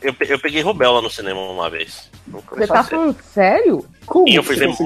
Eu, 0.00 0.14
eu 0.28 0.38
peguei 0.38 0.62
rubéola 0.62 1.02
no 1.02 1.10
cinema 1.10 1.40
uma 1.40 1.68
vez. 1.68 2.08
Você 2.52 2.66
tá 2.68 2.84
falando 2.84 3.16
sério? 3.34 3.84
Como 4.06 4.28
E 4.28 4.36
eu 4.36 4.42
fui 4.42 4.54
ver 4.54 4.70
isso? 4.70 4.82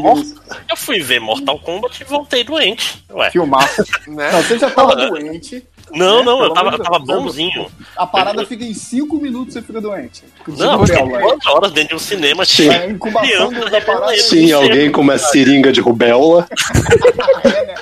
eu 0.71 0.77
fui 0.77 1.01
ver 1.01 1.21
Mortal 1.21 1.59
Kombat 1.61 2.03
e 2.03 2.05
voltei 2.05 2.43
doente. 2.43 3.05
Ué. 3.13 3.31
Filmaço. 3.31 3.85
Né? 4.09 4.33
Não, 4.33 4.43
você 4.43 4.59
já 4.59 4.71
tava 4.71 4.97
doente. 4.97 5.67
Não, 5.93 6.19
né? 6.19 6.25
não, 6.25 6.43
eu 6.43 6.53
tava, 6.55 6.71
eu 6.71 6.79
tava 6.79 6.99
bonzinho. 6.99 7.67
A 7.97 8.07
parada 8.07 8.45
fica 8.47 8.65
em 8.65 8.73
cinco 8.75 9.17
minutos 9.21 9.53
você 9.55 9.63
fica 9.63 9.81
doente. 9.81 10.25
Não, 10.49 10.81
eu 10.81 10.87
fiquei 10.87 11.21
quantas 11.21 11.47
horas 11.47 11.73
dentro 11.73 11.91
de 11.91 11.95
um 11.97 11.99
cinema 11.99 12.45
Sim. 12.45 12.71
cheio 12.71 12.91
incubação 12.91 13.53
da 13.53 13.81
parada. 13.83 14.15
Tinha 14.15 14.45
isso 14.45 14.57
alguém 14.57 14.91
com 14.91 15.03
uma 15.03 15.19
seringa 15.19 15.71
de 15.73 15.81
rubéola. 15.81 16.49
É, 17.45 17.67
né? 17.67 17.75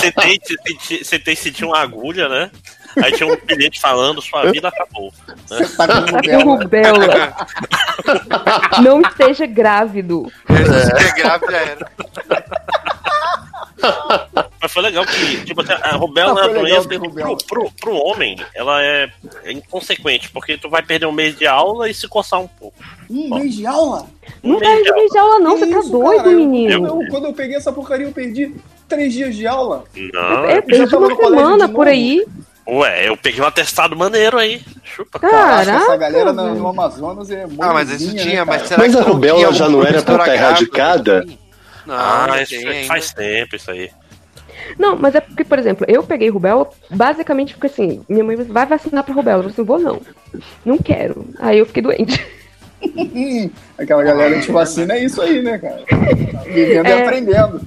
Sentei, 0.00 0.40
senti, 0.42 1.04
sentei 1.04 1.36
sentir 1.36 1.64
uma 1.64 1.78
agulha, 1.78 2.28
né? 2.28 2.50
Aí 3.02 3.12
tinha 3.12 3.26
um 3.30 3.36
bilhete 3.44 3.78
falando, 3.80 4.22
sua 4.22 4.50
vida 4.50 4.68
acabou. 4.68 5.12
Você 5.46 5.66
tá 5.76 5.86
com. 5.86 6.58
Não 8.82 9.00
esteja 9.02 9.46
grávido. 9.46 10.30
Se 10.48 11.20
é 11.20 11.24
já 11.24 11.40
era. 11.58 11.90
Mas 14.60 14.72
foi 14.72 14.82
legal 14.82 15.04
que, 15.04 15.44
tipo, 15.44 15.60
assim, 15.60 15.72
a 15.72 15.94
rubéola 15.96 16.34
Não, 16.34 16.42
na 16.48 16.54
foi 16.54 16.62
legal 16.62 16.82
doença 16.84 16.88
que 16.88 16.98
pro, 16.98 17.36
pro, 17.36 17.70
pro 17.72 17.94
homem, 17.94 18.36
ela 18.54 18.82
é, 18.82 19.10
é 19.44 19.52
inconsequente, 19.52 20.30
porque 20.30 20.56
tu 20.56 20.68
vai 20.68 20.82
perder 20.82 21.06
um 21.06 21.12
mês 21.12 21.36
de 21.38 21.46
aula 21.46 21.88
e 21.88 21.94
se 21.94 22.08
coçar 22.08 22.40
um 22.40 22.48
pouco. 22.48 22.76
Um 23.08 23.34
mês 23.36 23.54
de 23.54 23.66
aula? 23.66 24.06
Não 24.42 24.56
Um 24.56 24.58
perde 24.58 24.90
mês 24.92 25.10
de 25.12 25.18
aula. 25.18 25.38
não. 25.38 25.54
Que 25.54 25.66
Você 25.66 25.72
tá 25.72 25.78
isso, 25.80 25.90
doido, 25.90 26.16
cara? 26.16 26.30
Eu- 26.30 26.36
menino. 26.38 26.86
eu- 26.86 27.08
quando 27.10 27.26
eu 27.26 27.32
peguei 27.34 27.56
essa 27.56 27.72
porcaria, 27.72 28.06
eu 28.06 28.12
perdi 28.12 28.54
três 28.88 29.12
dias 29.12 29.34
de 29.34 29.46
aula. 29.46 29.84
Não, 30.12 30.44
É, 30.44 30.62
já 30.70 30.96
uma 30.98 31.14
semana 31.16 31.68
por 31.68 31.86
aí. 31.88 32.24
ué, 32.68 33.08
eu 33.08 33.16
peguei 33.16 33.40
um 33.40 33.46
atestado 33.46 33.94
maneiro 33.96 34.38
aí. 34.38 34.60
Chupa. 34.84 35.18
Caraca, 35.18 35.64
Caraca, 35.66 35.84
essa 35.84 35.96
galera 35.96 36.32
no, 36.32 36.54
no 36.54 36.68
Amazonas 36.68 37.30
é 37.30 37.46
muito. 37.46 37.62
Ah, 37.62 37.72
mas 37.72 37.90
isso 37.90 38.14
tinha, 38.16 38.44
mas 38.44 38.62
será 38.68 38.82
Mas 38.82 38.94
que 38.94 39.00
a 39.00 39.04
rubéola 39.04 39.52
já 39.52 39.68
não 39.68 39.80
era 39.82 40.00
pra 40.02 40.14
estar 40.14 40.14
grávida? 40.24 40.34
erradicada? 40.34 41.26
Não, 41.86 41.94
Ah, 41.94 42.26
não 42.28 42.40
isso 42.42 42.50
tem 42.50 42.62
faz- 42.64 42.74
ainda. 42.76 42.86
faz 42.88 43.12
tempo 43.12 43.56
isso 43.56 43.70
aí. 43.70 43.90
Não, 44.78 44.96
mas 44.96 45.14
é 45.14 45.20
porque, 45.20 45.44
por 45.44 45.58
exemplo, 45.58 45.86
eu 45.88 46.02
peguei 46.02 46.28
rubéola 46.28 46.68
basicamente 46.90 47.54
porque 47.54 47.68
assim, 47.68 48.02
minha 48.08 48.24
mãe 48.24 48.34
vai 48.36 48.66
vacinar 48.66 49.04
pra 49.04 49.14
rubéola. 49.14 49.44
Eu 49.44 49.50
falei 49.50 49.52
assim, 49.52 49.62
vou 49.64 49.78
não. 49.78 50.00
Não 50.64 50.78
quero. 50.78 51.24
Aí 51.38 51.58
eu 51.58 51.66
fiquei 51.66 51.82
doente. 51.82 52.26
Aquela 53.78 54.02
galera 54.02 54.38
de 54.38 54.50
vacina 54.50 54.94
é 54.94 55.04
isso 55.04 55.20
aí, 55.22 55.40
né, 55.42 55.58
cara? 55.58 55.82
Vivendo 56.44 56.86
e 56.86 56.90
É. 56.90 57.02
aprendendo. 57.04 57.60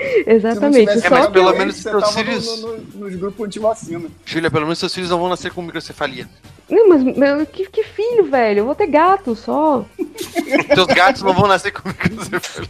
Exatamente. 0.26 0.98
Se 1.00 1.06
É, 1.06 1.10
mas 1.10 1.24
Só 1.24 1.30
pelo 1.30 1.52
menos 1.56 1.76
seus 1.76 2.10
filhos- 2.14 2.60
no, 2.62 2.68
no- 2.68 2.76
no- 2.78 3.00
nos 3.00 3.14
grupos 3.16 3.46
anti-vacina. 3.46 4.08
Júlia, 4.24 4.50
pelo 4.50 4.64
menos 4.64 4.78
seus 4.78 4.94
filhos 4.94 5.10
não 5.10 5.18
vão 5.18 5.28
nascer 5.28 5.52
com 5.52 5.62
microcefalia. 5.62 6.28
Não, 6.68 6.88
mas 6.88 7.02
meu, 7.02 7.44
que, 7.46 7.66
que 7.66 7.82
filho, 7.82 8.24
velho? 8.30 8.60
Eu 8.60 8.64
vou 8.66 8.74
ter 8.74 8.86
gato 8.86 9.34
só. 9.34 9.84
Seus 10.74 10.86
gatos 10.86 11.22
não 11.22 11.32
vão 11.32 11.48
nascer 11.48 11.72
com 11.72 11.88
microcefalia. 11.88 12.68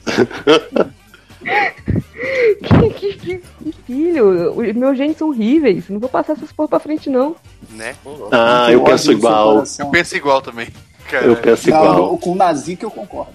Que, 2.62 2.90
que- 2.94 3.12
que- 3.14 3.38
que 3.62 3.72
filho? 3.86 4.52
Os 4.58 4.74
meus 4.74 4.96
genes 4.96 5.16
são 5.16 5.28
horríveis. 5.28 5.88
Não 5.88 5.98
vou 6.00 6.08
passar 6.08 6.32
essas 6.34 6.52
porra 6.52 6.68
pra 6.68 6.80
frente, 6.80 7.08
não. 7.10 7.36
Né? 7.70 7.94
Ah, 8.32 8.68
eu 8.70 8.82
penso 8.82 9.04
seu 9.04 9.12
igual. 9.12 9.64
Eu 9.78 9.86
penso 9.90 10.16
igual 10.16 10.42
também. 10.42 10.68
Cara, 11.10 11.26
Eu 11.26 11.36
penso 11.36 11.68
Não, 11.70 11.76
igual. 11.76 12.18
com 12.18 12.32
o 12.32 12.34
nazi 12.36 12.76
que 12.76 12.84
eu 12.84 12.90
concordo. 12.90 13.32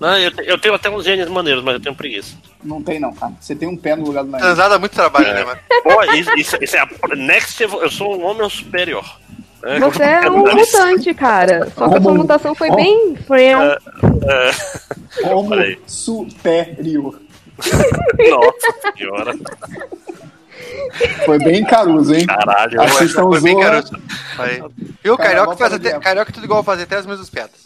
Não, 0.00 0.16
eu, 0.18 0.32
eu 0.44 0.58
tenho 0.58 0.74
até 0.74 0.88
uns 0.88 1.04
genes 1.04 1.28
maneiros, 1.28 1.62
mas 1.62 1.74
eu 1.74 1.80
tenho 1.80 1.94
preguiça. 1.94 2.34
Não 2.64 2.82
tem 2.82 2.98
não, 2.98 3.12
cara. 3.12 3.34
Você 3.38 3.54
tem 3.54 3.68
um 3.68 3.76
pé 3.76 3.94
no 3.94 4.04
lugar 4.06 4.24
do 4.24 4.30
nazi. 4.30 4.42
Transar 4.44 4.70
dá 4.70 4.78
muito 4.78 4.92
trabalho, 4.92 5.32
né, 5.34 5.44
mano? 5.44 5.60
Pô, 5.82 6.02
isso, 6.14 6.30
isso- 6.38 6.56
isso 6.60 6.76
é 6.76 6.80
a 6.80 6.88
next 7.16 7.62
Eu 7.62 7.90
sou 7.90 8.18
um 8.18 8.24
homem 8.24 8.48
superior. 8.48 9.04
É, 9.62 9.78
Você 9.78 10.02
é 10.02 10.30
um 10.30 10.38
mutante, 10.38 11.12
cara. 11.12 11.70
Só 11.76 11.86
que 11.90 11.96
a 11.98 12.00
sua 12.00 12.10
Homo- 12.12 12.22
mutação 12.22 12.54
foi 12.54 12.68
Homo- 12.68 12.76
bem 12.76 13.14
friend. 13.26 13.76
Como 15.22 15.50
Peraí. 15.50 15.78
superior. 15.86 17.20
Nossa 18.30 18.92
senhora. 18.96 19.34
Foi 21.26 21.38
bem 21.38 21.62
caruso, 21.64 22.14
hein? 22.14 22.26
Caralho. 22.26 22.80
Assistam 22.80 23.22
Foi 23.28 23.40
bem 23.40 23.52
Zorra. 23.54 23.64
garoto. 23.70 24.02
Aí. 24.38 24.62
E 25.04 25.10
o 25.10 25.16
Cara, 25.18 25.28
Carioca 25.28 25.56
faz 25.56 25.72
até. 25.74 25.98
Carioca 26.00 26.30
é 26.30 26.34
tudo 26.34 26.44
igual 26.44 26.62
fazer 26.64 26.84
até 26.84 26.96
as 26.96 27.04
mesmas 27.06 27.28
piadas. 27.28 27.60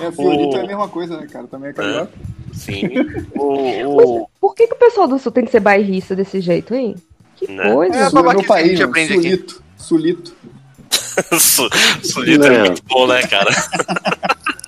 É, 0.00 0.10
Fiorito 0.10 0.56
O- 0.56 0.58
é 0.58 0.60
a 0.62 0.66
mesma 0.66 0.88
coisa, 0.88 1.16
né, 1.20 1.26
cara? 1.30 1.46
Também 1.46 1.70
é 1.70 1.72
carioca. 1.72 2.10
Sim. 2.52 2.82
O, 3.34 4.22
o, 4.22 4.28
Por 4.40 4.54
que, 4.54 4.66
que 4.66 4.74
o 4.74 4.78
pessoal 4.78 5.06
do 5.08 5.18
sul 5.18 5.32
tem 5.32 5.44
que 5.44 5.50
ser 5.50 5.60
bairrista 5.60 6.14
desse 6.16 6.40
jeito, 6.40 6.74
hein? 6.74 6.94
Que 7.36 7.50
Né? 7.50 7.72
coisa. 7.72 7.96
É, 7.96 8.10
Sul 8.10 8.20
é 8.20 8.22
meu 8.22 8.38
que 8.38 8.44
a 8.44 8.48
país, 8.48 8.68
gente 8.70 8.78
mano. 8.80 8.90
aprende 8.90 9.12
aqui. 9.14 9.46
Sulito. 9.76 10.34
Sulito. 12.02 12.44
É 12.44 12.58
muito 12.60 12.82
bom, 12.86 13.06
né, 13.06 13.22
cara? 13.26 13.50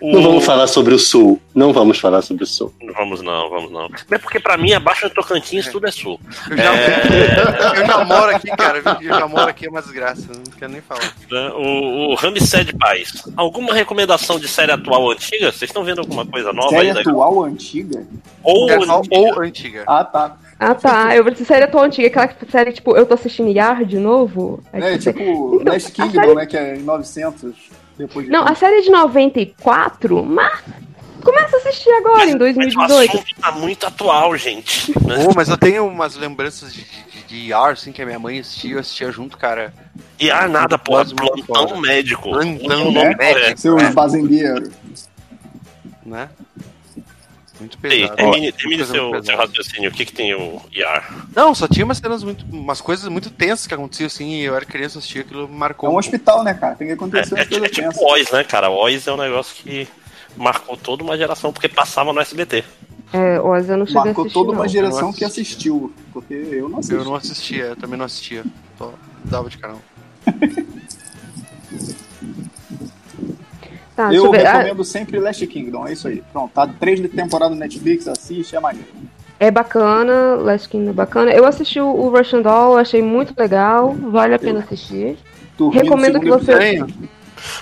Não 0.00 0.22
vamos 0.22 0.44
falar 0.44 0.66
sobre 0.66 0.94
o 0.94 0.98
Sul. 0.98 1.40
Não 1.54 1.72
vamos 1.72 1.98
falar 1.98 2.20
sobre 2.22 2.44
o 2.44 2.46
Sul. 2.46 2.72
Não 2.82 2.92
Vamos 2.94 3.22
não, 3.22 3.48
vamos 3.50 3.70
não. 3.70 3.88
É 4.10 4.18
porque 4.18 4.38
pra 4.40 4.56
mim, 4.56 4.72
abaixo 4.72 5.08
do 5.08 5.14
Tocantins, 5.14 5.68
tudo 5.68 5.86
é 5.86 5.90
sul. 5.90 6.18
Eu 6.50 6.56
já, 6.56 6.74
É. 6.74 7.80
eu 7.80 7.86
já 7.86 8.04
moro 8.04 8.36
aqui, 8.36 8.48
cara. 8.56 8.78
Eu 8.78 9.08
já 9.18 9.28
moro 9.28 9.48
aqui, 9.50 9.66
é 9.66 9.70
uma 9.70 9.80
desgraça. 9.82 10.26
Não 10.34 10.42
quero 10.58 10.72
nem 10.72 10.80
falar. 10.80 11.00
Né? 11.30 11.50
O, 11.54 12.12
o 12.12 12.14
Ramsed 12.14 12.72
Paz. 12.78 13.22
Alguma 13.36 13.72
recomendação 13.74 14.38
de 14.38 14.48
série 14.48 14.72
atual 14.72 15.02
ou 15.02 15.12
antiga? 15.12 15.50
Vocês 15.52 15.70
estão 15.70 15.84
vendo 15.84 16.00
alguma 16.00 16.24
coisa 16.26 16.52
nova 16.52 16.68
Série 16.70 16.88
aí? 16.88 16.94
legal? 16.94 17.12
atual 17.14 17.34
ou 17.34 17.44
antiga? 17.44 18.06
Ou, 18.42 18.70
É, 18.70 18.74
antiga? 18.76 18.98
ou 19.10 19.40
antiga. 19.40 19.84
Ah, 19.86 20.04
tá. 20.04 20.36
Ah, 20.58 20.74
tá. 20.74 21.14
Eu 21.16 21.22
vou 21.22 21.32
dizer 21.32 21.44
série 21.44 21.64
atual 21.64 21.84
antiga, 21.84 22.06
aquela 22.08 22.30
série, 22.50 22.72
tipo, 22.72 22.96
eu 22.96 23.04
tô 23.06 23.14
assistindo 23.14 23.50
Yard 23.50 23.84
de 23.84 23.98
novo. 23.98 24.62
Aí, 24.72 24.82
É 24.82 24.98
tipo, 24.98 25.18
tipo 25.18 25.58
Então, 25.60 25.72
Last 25.74 25.92
Kingdom, 25.92 26.12
série- 26.20 26.34
né? 26.34 26.46
Que 26.46 26.56
é 26.56 26.76
em 26.76 26.82
900. 26.82 27.54
Depois 27.98 28.26
de 28.26 28.32
Não, 28.32 28.46
a 28.46 28.54
série 28.54 28.76
é 28.78 28.80
de 28.82 28.90
94, 28.90 30.24
mas 30.24 30.62
começa 31.22 31.56
a 31.56 31.60
assistir 31.60 31.90
agora, 31.90 32.22
em 32.24 32.26
Mas 32.26 32.34
o 32.34 32.38
2018. 32.38 33.24
tá 33.40 33.52
muito 33.52 33.86
atual, 33.86 34.36
gente. 34.36 34.92
né? 35.00 35.24
Pô, 35.24 35.32
mas 35.34 35.48
eu 35.48 35.56
tenho 35.56 35.86
umas 35.86 36.14
lembranças 36.14 36.72
de, 36.72 36.84
de, 36.84 37.22
de 37.26 37.52
assim, 37.72 37.92
que 37.92 38.00
a 38.02 38.06
minha 38.06 38.18
mãe 38.18 38.38
assistia, 38.38 38.74
eu 38.74 38.78
assistia 38.80 39.10
junto, 39.10 39.36
cara. 39.36 39.72
E 40.20 40.30
ah, 40.30 40.46
nada, 40.46 40.78
muito 41.12 41.44
Plantão 41.46 41.80
médico. 41.80 42.30
Plantão 42.30 42.90
nome 42.92 43.14
médico. 43.16 43.58
Seus 43.58 43.82
É. 43.82 43.92
fazendeiros. 43.92 44.70
Né? 46.04 46.28
Muito 47.58 47.78
Ei, 47.82 48.00
pesado. 48.00 48.16
termine, 48.16 48.48
Ó, 48.48 48.52
termine 48.52 48.76
coisa 48.84 48.92
seu, 48.92 49.24
seu 49.24 49.36
raciocínio. 49.36 49.90
O 49.90 49.92
que, 49.92 50.04
que 50.04 50.12
tem 50.12 50.34
o 50.34 50.60
IAR? 50.74 51.26
Não, 51.34 51.54
só 51.54 51.66
tinha 51.66 51.84
umas 51.84 51.98
cenas 51.98 52.22
muito. 52.22 52.44
umas 52.50 52.80
coisas 52.80 53.08
muito 53.08 53.30
tensas 53.30 53.66
que 53.66 53.74
aconteciam 53.74 54.06
assim, 54.06 54.30
e 54.40 54.44
eu 54.44 54.54
era 54.54 54.64
criança, 54.64 54.98
assistia 54.98 55.22
aquilo, 55.22 55.44
É 55.44 55.48
marcou. 55.48 55.90
um 55.90 55.96
hospital, 55.96 56.44
né, 56.44 56.52
cara? 56.54 56.74
Tem 56.74 56.86
que 56.86 56.92
É, 56.92 56.94
acontecer 56.96 57.38
é, 57.38 57.42
é 57.42 57.44
coisas 57.46 57.70
tipo 57.70 57.88
tensas. 57.88 58.02
Oz, 58.02 58.30
né, 58.30 58.44
cara? 58.44 58.68
Oz 58.70 59.06
é 59.06 59.12
um 59.12 59.16
negócio 59.16 59.54
que 59.62 59.88
marcou 60.36 60.76
toda 60.76 61.02
uma 61.02 61.16
geração, 61.16 61.52
porque 61.52 61.68
passava 61.68 62.12
no 62.12 62.20
SBT. 62.20 62.62
É, 63.12 63.40
Oz 63.40 63.68
eu 63.68 63.76
não 63.76 63.86
cheguei 63.86 64.02
Marcou 64.02 64.24
assistir, 64.24 64.34
toda 64.34 64.52
não. 64.52 64.58
uma 64.60 64.68
geração 64.68 65.08
Eu 65.08 65.14
que 65.14 65.24
assistiu. 65.24 65.94
Porque 66.12 66.34
eu 66.34 66.68
não 66.68 66.78
assisti. 66.80 66.94
Eu 66.94 67.04
não 67.04 67.14
assistia, 67.14 67.64
eu 67.66 67.76
também 67.76 67.96
não 67.98 68.04
assistia. 68.04 68.44
Só 68.76 68.92
dava 69.24 69.48
de 69.48 69.56
canal. 69.58 69.80
Tá, 73.96 74.12
Eu. 74.12 74.30
Ah, 74.34 74.36
recomendo 74.58 74.84
sempre 74.84 75.18
Last 75.18 75.46
Kingdom, 75.46 75.86
é 75.86 75.94
isso 75.94 76.06
aí. 76.06 76.22
Pronto, 76.30 76.52
tá 76.52 76.68
três 76.78 77.00
de 77.00 77.08
temporada 77.08 77.54
no 77.54 77.58
Netflix, 77.58 78.06
assiste, 78.06 78.54
é 78.54 78.60
maneiro. 78.60 78.88
é 79.40 79.50
bacana, 79.50 80.34
Last 80.34 80.68
Kingdom 80.68 80.90
é 80.90 80.92
bacana. 80.92 81.30
Eu 81.30 81.46
assisti 81.46 81.80
o, 81.80 82.08
Russian 82.10 82.42
Doll, 82.42 82.76
achei 82.76 83.00
muito 83.00 83.34
legal, 83.38 83.94
vale 83.94 84.34
a 84.34 84.38
pena 84.38 84.60
assistir. 84.60 85.16
Recomendo 85.72 86.20
que 86.20 86.28
você- 86.28 86.52
episódio. 86.52 86.94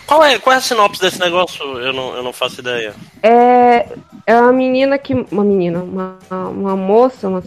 Qual 0.07 0.23
é, 0.25 0.39
qual 0.39 0.55
é 0.55 0.59
a 0.59 0.61
sinopse 0.61 1.01
desse 1.01 1.19
negócio? 1.21 1.63
Eu 1.79 1.93
não, 1.93 2.15
eu 2.17 2.23
não 2.23 2.33
faço 2.33 2.61
ideia. 2.61 2.95
É, 3.23 3.87
é 4.27 4.41
uma 4.41 4.53
menina 4.53 4.97
que. 4.99 5.15
Uma 5.31 5.45
menina, 5.45 5.81
uma, 5.83 6.19
uma 6.51 6.77
moça 6.77 7.29
uma- 7.29 7.43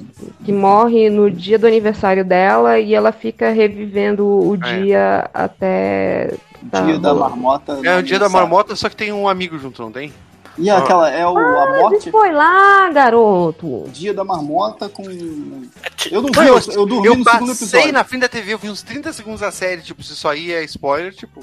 que 0.46 0.52
morre 0.52 1.10
no 1.10 1.30
dia 1.32 1.58
do 1.58 1.68
aniversário 1.68 2.26
dela 2.26 2.80
e 2.80 2.94
ela 2.94 3.12
fica 3.12 3.50
revivendo 3.52 4.26
o 4.26 4.56
É. 4.56 4.58
dia 4.82 5.30
até. 5.34 6.34
tá, 6.72 6.82
Dia 6.82 7.00
da 7.00 7.14
marmota. 7.14 7.80
É 7.84 7.98
o 7.98 8.04
dia 8.04 8.20
da 8.20 8.30
marmota, 8.30 8.76
só 8.76 8.90
que 8.90 8.96
tem 8.96 9.12
um 9.14 9.28
amigo 9.28 9.58
junto, 9.58 9.82
não 9.82 9.92
tem? 9.92 10.12
E 10.60 10.72
aquela 10.72 11.08
é 11.12 11.24
o, 11.26 11.38
a 11.38 11.64
Ah, 11.64 11.78
morte. 11.82 12.10
foi 12.10 12.32
lá, 12.32 12.90
garoto! 12.90 13.86
Dia 13.90 14.12
da 14.12 14.24
marmota 14.24 14.90
com. 14.90 15.04
É 15.04 16.08
Eu 16.10 16.20
não 16.24 16.32
vi, 16.32 16.40
eu, 16.48 16.58
eu, 16.58 16.62
eu 16.74 16.86
dormi 16.88 17.08
eu 17.08 17.16
no 17.16 17.24
segundo 17.24 17.48
passei 17.50 17.68
episódio. 17.68 17.94
na 17.94 18.04
frente 18.04 18.22
da 18.22 18.28
TV, 18.28 18.54
eu 18.54 18.58
vi 18.58 18.68
uns 18.68 18.82
30 18.82 19.14
segundos 19.14 19.42
da 19.42 19.52
série, 19.52 19.84
tipo, 19.84 20.02
se 20.02 20.14
isso 20.14 20.28
aí 20.28 20.52
é 20.52 20.64
spoiler, 20.64 21.14
tipo. 21.14 21.42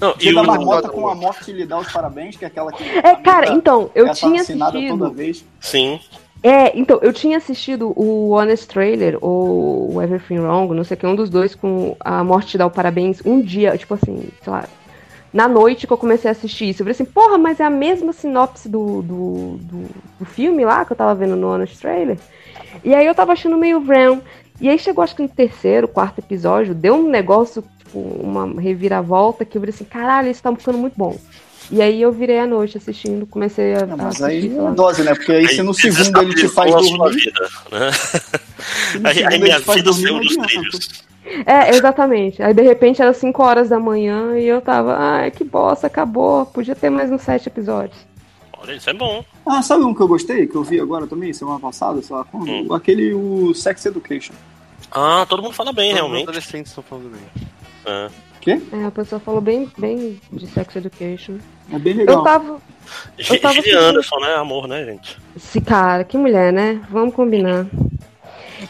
Não, 0.00 0.14
e 0.20 0.34
da 0.34 0.42
marmota 0.42 0.88
com 0.88 1.08
a 1.08 1.14
morte 1.14 1.52
lhe 1.52 1.64
dá 1.64 1.78
os 1.78 1.90
parabéns, 1.90 2.36
que 2.36 2.44
é 2.44 2.48
aquela 2.48 2.72
que. 2.72 2.84
É, 2.84 3.14
cara, 3.16 3.52
então, 3.52 3.90
eu 3.94 4.12
tinha 4.12 4.40
assassinada 4.42 4.72
toda 4.72 5.06
assistido. 5.06 5.10
vez. 5.10 5.44
sim. 5.60 6.00
É, 6.42 6.78
então, 6.78 7.00
eu 7.02 7.12
tinha 7.12 7.38
assistido 7.38 7.92
o 7.96 8.30
Honest 8.30 8.68
Trailer 8.68 9.18
ou 9.20 9.94
o 9.94 10.02
Everything 10.02 10.38
Wrong, 10.38 10.72
não 10.74 10.84
sei 10.84 10.96
o 10.96 11.00
que, 11.00 11.06
um 11.06 11.16
dos 11.16 11.30
dois 11.30 11.54
com 11.54 11.96
a 11.98 12.22
morte 12.22 12.50
te 12.50 12.58
dá 12.58 12.66
o 12.66 12.70
parabéns 12.70 13.20
um 13.24 13.40
dia, 13.40 13.76
tipo 13.76 13.94
assim, 13.94 14.28
sei 14.42 14.52
lá, 14.52 14.64
na 15.32 15.48
noite 15.48 15.86
que 15.86 15.92
eu 15.92 15.98
comecei 15.98 16.28
a 16.28 16.32
assistir 16.32 16.70
isso. 16.70 16.82
Eu 16.82 16.86
falei 16.86 16.92
assim, 16.92 17.04
porra, 17.04 17.36
mas 17.36 17.58
é 17.58 17.64
a 17.64 17.70
mesma 17.70 18.12
sinopse 18.12 18.68
do, 18.68 19.02
do, 19.02 19.58
do, 19.60 19.88
do 20.20 20.24
filme 20.24 20.64
lá 20.64 20.84
que 20.84 20.92
eu 20.92 20.96
tava 20.96 21.14
vendo 21.14 21.36
no 21.36 21.48
Honest 21.48 21.78
Trailer. 21.78 22.18
E 22.84 22.94
aí 22.94 23.04
eu 23.06 23.14
tava 23.14 23.32
achando 23.32 23.56
meio 23.56 23.80
vroom. 23.80 24.20
E 24.60 24.68
aí 24.68 24.78
chegou, 24.78 25.04
acho 25.04 25.14
que 25.14 25.22
no 25.22 25.28
terceiro, 25.28 25.88
quarto 25.88 26.20
episódio, 26.20 26.74
deu 26.74 26.94
um 26.94 27.08
negócio, 27.08 27.62
tipo, 27.86 27.98
uma 27.98 28.60
reviravolta 28.60 29.44
que 29.44 29.56
eu 29.56 29.62
falei 29.62 29.74
assim, 29.74 29.84
caralho, 29.84 30.30
isso 30.30 30.42
tá 30.42 30.54
ficando 30.54 30.78
muito 30.78 30.94
bom. 30.96 31.16
E 31.70 31.82
aí 31.82 32.00
eu 32.00 32.12
virei 32.12 32.38
à 32.38 32.46
noite 32.46 32.78
assistindo, 32.78 33.26
comecei 33.26 33.74
a, 33.74 33.86
Não, 33.86 33.94
a 33.94 33.96
mas 33.96 34.22
assistir, 34.22 34.50
aí 34.50 34.56
é 34.56 34.60
lá. 34.60 34.70
dose, 34.70 35.02
né? 35.02 35.14
Porque 35.14 35.32
aí 35.32 35.48
se 35.48 35.62
no 35.62 35.74
segundo 35.74 36.22
ele 36.22 36.34
te 36.34 36.48
faz 36.48 36.70
dormir. 36.70 37.16
vida, 37.16 37.48
né? 37.72 37.90
Aí, 39.04 39.24
aí 39.26 39.38
minha 39.40 39.58
vida 39.58 39.92
saiu 39.92 40.20
dos 40.20 40.36
trilhos. 40.36 41.04
É, 41.44 41.74
exatamente. 41.74 42.40
Aí 42.40 42.54
de 42.54 42.62
repente 42.62 43.02
era 43.02 43.12
5 43.12 43.42
horas 43.42 43.68
da 43.68 43.80
manhã 43.80 44.38
e 44.38 44.46
eu 44.46 44.60
tava, 44.60 44.96
ai, 44.96 45.30
que 45.32 45.42
bosta, 45.42 45.88
acabou. 45.88 46.46
Podia 46.46 46.76
ter 46.76 46.88
mais 46.88 47.10
uns 47.10 47.22
sete 47.22 47.48
episódios. 47.48 47.98
Olha, 48.58 48.72
isso 48.76 48.88
é 48.88 48.94
bom. 48.94 49.24
Ah, 49.44 49.60
sabe 49.60 49.84
um 49.84 49.92
que 49.92 50.00
eu 50.00 50.06
gostei, 50.08 50.46
que 50.46 50.54
eu 50.54 50.62
vi 50.62 50.78
agora 50.80 51.06
também, 51.08 51.32
semana 51.32 51.58
passada, 51.58 52.00
sei 52.00 52.14
lá, 52.14 52.24
quando? 52.24 52.48
Hum. 52.48 52.72
Aquele, 52.72 53.12
o 53.12 53.52
Sex 53.54 53.84
Education. 53.86 54.34
Ah, 54.92 55.26
todo 55.28 55.42
mundo 55.42 55.52
fala 55.52 55.72
bem, 55.72 55.90
Os 55.90 55.96
realmente. 55.96 56.22
adolescentes 56.22 56.70
estão 56.70 56.84
falando 56.84 57.10
bem. 57.10 57.46
É. 57.86 58.08
É, 58.48 58.84
a 58.86 58.92
pessoa 58.92 59.18
falou 59.18 59.40
bem, 59.40 59.68
bem 59.76 60.20
de 60.32 60.46
Sex 60.46 60.76
Education. 60.76 61.38
É 61.72 61.78
bem 61.80 61.94
Eu 61.94 61.98
legal. 62.00 62.22
tava. 62.22 62.60
G- 63.18 63.38
tava 63.38 63.54
Gillian 63.54 63.78
assistindo- 63.78 63.78
Anderson, 63.88 64.16
né? 64.20 64.34
Amor, 64.36 64.68
né, 64.68 64.84
gente? 64.84 65.18
Esse 65.36 65.60
cara, 65.60 66.04
que 66.04 66.16
mulher, 66.16 66.52
né? 66.52 66.80
Vamos 66.88 67.12
combinar. 67.12 67.66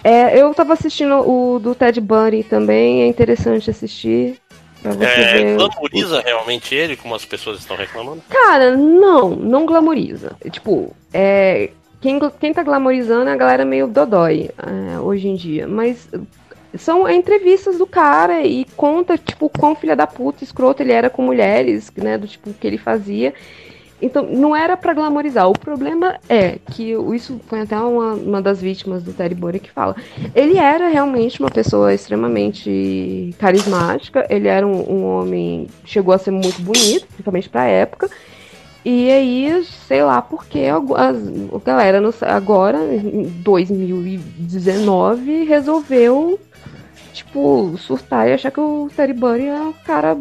É, 0.03 0.41
eu 0.41 0.53
tava 0.55 0.73
assistindo 0.73 1.17
o 1.17 1.59
do 1.59 1.75
Ted 1.75 2.01
Bundy 2.01 2.43
também, 2.43 3.03
é 3.03 3.07
interessante 3.07 3.69
assistir. 3.69 4.39
É, 4.85 5.55
glamoriza 5.57 6.21
realmente 6.21 6.75
ele, 6.75 6.97
como 6.97 7.15
as 7.15 7.25
pessoas 7.25 7.59
estão 7.59 7.77
reclamando? 7.77 8.23
Cara, 8.31 8.77
não, 8.77 9.31
não 9.31 9.67
glamoriza. 9.67 10.37
Tipo, 10.51 10.95
é, 11.13 11.71
quem, 12.01 12.19
quem 12.41 12.55
tá 12.55 12.63
glamorizando 12.63 13.29
é 13.29 13.33
a 13.33 13.37
galera 13.37 13.65
meio 13.65 13.89
dodói 13.89 14.51
é, 14.59 14.99
hoje 15.01 15.29
em 15.29 15.35
dia. 15.35 15.67
Mas 15.67 16.09
são 16.79 17.09
entrevistas 17.09 17.79
do 17.79 17.87
cara 17.87 18.43
e 18.43 18.67
conta, 18.77 19.17
tipo, 19.17 19.49
quão 19.49 19.75
filha 19.75 19.97
da 19.97 20.07
puta, 20.07 20.45
escroto 20.45 20.83
ele 20.83 20.93
era 20.93 21.11
com 21.11 21.23
mulheres, 21.23 21.91
né? 21.97 22.19
Do 22.19 22.27
tipo 22.27 22.53
que 22.53 22.67
ele 22.67 22.79
fazia. 22.79 23.35
Então, 24.01 24.25
não 24.25 24.55
era 24.55 24.77
pra 24.77 24.93
glamorizar. 24.93 25.49
O 25.49 25.59
problema 25.59 26.19
é 26.29 26.59
que 26.71 26.93
isso 27.15 27.41
foi 27.47 27.61
até 27.61 27.79
uma, 27.79 28.13
uma 28.13 28.43
das 28.43 28.61
vítimas 28.61 29.03
do 29.03 29.13
Terry 29.13 29.35
Bundy 29.35 29.59
que 29.59 29.71
fala. 29.71 29.97
Ele 30.35 30.59
era 30.59 30.89
realmente 30.89 31.41
uma 31.41 31.51
pessoa 31.51 31.95
extremamente 31.95 33.35
carismática. 33.39 34.27
Ele 34.29 34.49
era 34.49 34.67
um, 34.67 34.93
um 34.93 35.05
homem. 35.05 35.67
Chegou 35.85 36.13
a 36.13 36.19
ser 36.19 36.31
muito 36.31 36.61
bonito, 36.61 37.07
principalmente 37.07 37.49
pra 37.49 37.65
época. 37.65 38.11
E 38.89 39.11
aí, 39.11 39.65
sei 39.89 40.05
lá 40.05 40.23
porque 40.23 40.61
a, 40.67 40.79
galera 41.59 42.01
agora, 42.23 42.79
em 42.95 43.25
2019, 43.43 45.43
resolveu, 45.43 46.39
tipo, 47.17 47.75
surtar 47.79 48.29
e 48.29 48.33
achar 48.35 48.51
que 48.51 48.61
o 48.61 48.89
Terry 48.95 49.13
Bundy 49.13 49.47
é 49.47 49.61
um 49.61 49.73
cara 49.73 50.17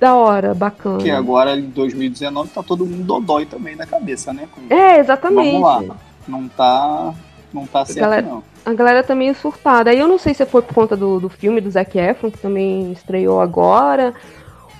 da 0.00 0.14
hora, 0.14 0.52
bacana. 0.54 0.98
Que 0.98 1.10
agora 1.10 1.56
em 1.56 1.62
2019 1.70 2.50
tá 2.50 2.62
todo 2.62 2.84
mundo 2.84 3.04
dodói 3.04 3.46
também 3.46 3.76
na 3.76 3.86
cabeça, 3.86 4.32
né? 4.32 4.48
Com- 4.52 4.74
É, 4.74 4.98
exatamente. 4.98 5.52
Vamos 5.52 5.88
lá. 5.88 5.96
Não 6.26 6.48
tá. 6.48 7.14
Não 7.52 7.66
tá 7.66 7.84
certo, 7.84 8.00
Galera- 8.00 8.22
não. 8.26 8.42
A 8.64 8.72
galera 8.74 9.02
tá 9.02 9.14
meio 9.14 9.34
surtada. 9.34 9.90
Aí 9.90 9.98
eu 9.98 10.06
não 10.08 10.18
sei 10.18 10.34
se 10.34 10.46
foi 10.46 10.62
por 10.62 10.74
conta 10.74 10.96
do, 10.96 11.18
do 11.20 11.28
filme 11.28 11.60
do 11.60 11.70
Zac 11.70 11.98
Efron, 11.98 12.30
que 12.30 12.38
também 12.38 12.92
estreou 12.92 13.40
agora, 13.40 14.14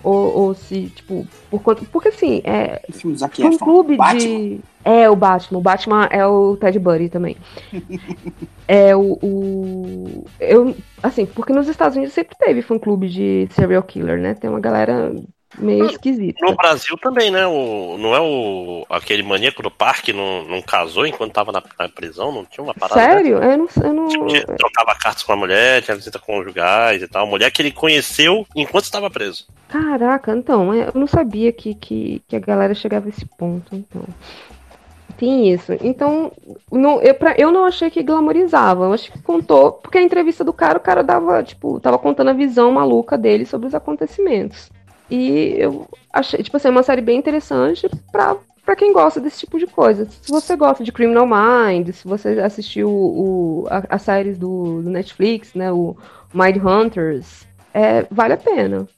ou, 0.02 0.36
ou 0.36 0.54
se, 0.54 0.86
tipo, 0.88 1.26
por 1.51 1.62
conta. 1.62 1.85
Porque 1.90 2.08
assim, 2.08 2.42
é. 2.44 2.83
Foi 2.92 3.47
um 3.47 3.58
clube 3.58 3.97
Batman? 3.97 4.18
de. 4.18 4.60
É, 4.85 5.08
o 5.08 5.17
Batman. 5.17 5.58
O 5.58 5.62
Batman 5.62 6.04
é 6.10 6.26
o 6.26 6.56
Ted 6.56 6.78
Bundy 6.78 7.08
também. 7.08 7.36
é 8.67 8.94
o, 8.97 9.18
o. 9.22 10.24
Eu. 10.40 10.74
Assim, 11.02 11.26
porque 11.26 11.52
nos 11.52 11.68
Estados 11.68 11.97
Unidos 11.97 12.15
sempre 12.15 12.36
teve 12.38 12.62
fã 12.62 12.78
clube 12.78 13.08
de 13.08 13.49
serial 13.52 13.83
killer, 13.83 14.18
né? 14.18 14.35
Tem 14.35 14.51
uma 14.51 14.60
galera 14.60 15.15
meio 15.58 15.86
esquisita. 15.86 16.44
No 16.44 16.54
Brasil 16.56 16.97
também, 16.99 17.31
né? 17.31 17.47
O, 17.47 17.97
não 17.99 18.15
é 18.15 18.20
o 18.20 18.86
aquele 18.90 19.22
maníaco 19.22 19.62
do 19.62 19.70
parque 19.70 20.12
não, 20.12 20.44
não 20.44 20.62
casou 20.62 21.06
enquanto 21.06 21.33
tava 21.33 21.52
na, 21.52 21.62
na 21.78 21.88
prisão? 21.88 22.33
Não 22.33 22.44
tinha 22.44 22.65
uma 22.65 22.74
parada 22.74 23.01
Sério? 23.01 23.36
Eu 23.38 23.58
não, 23.58 23.68
eu 23.83 23.92
não. 23.92 24.06
dessa? 24.08 24.26
Tinha- 24.26 24.56
Trocava 24.56 24.94
cartas 24.99 25.22
com 25.22 25.33
a 25.33 25.36
mulher, 25.36 25.83
tinha 25.83 25.97
visita 25.97 26.18
conjugais 26.18 27.02
e 27.02 27.08
tal. 27.08 27.26
Mulher 27.26 27.51
que 27.51 27.60
ele 27.62 27.70
conheceu 27.72 28.47
enquanto 28.56 28.85
estava 28.85 29.10
preso. 29.10 29.47
Caraca, 29.68 30.33
então, 30.36 30.72
é, 30.72 30.88
eu 30.88 30.92
não 31.01 31.06
sabia 31.06 31.51
que, 31.52 31.74
que, 31.74 32.22
que 32.28 32.36
a 32.36 32.40
galera 32.40 32.74
chegava 32.74 33.06
a 33.06 33.08
esse 33.08 33.24
ponto, 33.24 33.74
então. 33.74 34.02
Tem 35.17 35.52
isso. 35.52 35.72
Então, 35.83 36.33
não, 36.70 37.01
eu, 37.01 37.15
pra- 37.15 37.35
eu 37.38 37.52
não 37.52 37.65
achei 37.65 37.90
que 37.90 38.02
glamorizava. 38.02 38.86
Eu 38.86 38.92
acho 38.92 39.12
que 39.12 39.22
contou. 39.22 39.72
Porque 39.72 39.99
a 39.99 40.02
entrevista 40.02 40.42
do 40.42 40.52
cara, 40.52 40.78
o 40.78 40.81
cara 40.81 41.02
dava, 41.04 41.42
tipo, 41.44 41.78
tava 41.78 41.99
contando 41.99 42.31
a 42.31 42.35
visão 42.35 42.72
maluca 42.72 43.17
dele 43.17 43.47
sobre 43.47 43.68
os 43.68 43.74
acontecimentos. 43.74 44.70
E 45.12 45.57
eu 45.59 45.87
achei, 46.11 46.43
tipo 46.43 46.57
assim, 46.57 46.71
uma 46.71 46.83
série 46.83 47.03
bem 47.03 47.19
interessante 47.19 47.87
pra, 48.11 48.35
pra 48.65 48.75
quem 48.75 48.95
gosta 48.95 49.21
desse 49.21 49.41
tipo 49.41 49.59
de 49.59 49.67
coisa. 49.67 50.09
Se 50.23 50.31
você 50.31 50.57
gosta 50.57 50.83
de 50.83 50.91
Criminal 50.91 51.27
Mind, 51.27 51.91
se 51.93 52.09
você 52.09 52.41
assistiu 52.41 52.89
o, 52.89 53.67
a, 53.69 53.83
as 53.95 54.01
séries 54.01 54.39
do, 54.39 54.81
do 54.81 54.89
Netflix, 54.89 55.53
né? 55.53 55.71
O 55.71 55.95
Mind 56.33 56.57
Hunters, 56.57 57.47
é, 57.75 58.07
vale 58.11 58.33
a 58.33 58.37
pena. 58.39 58.89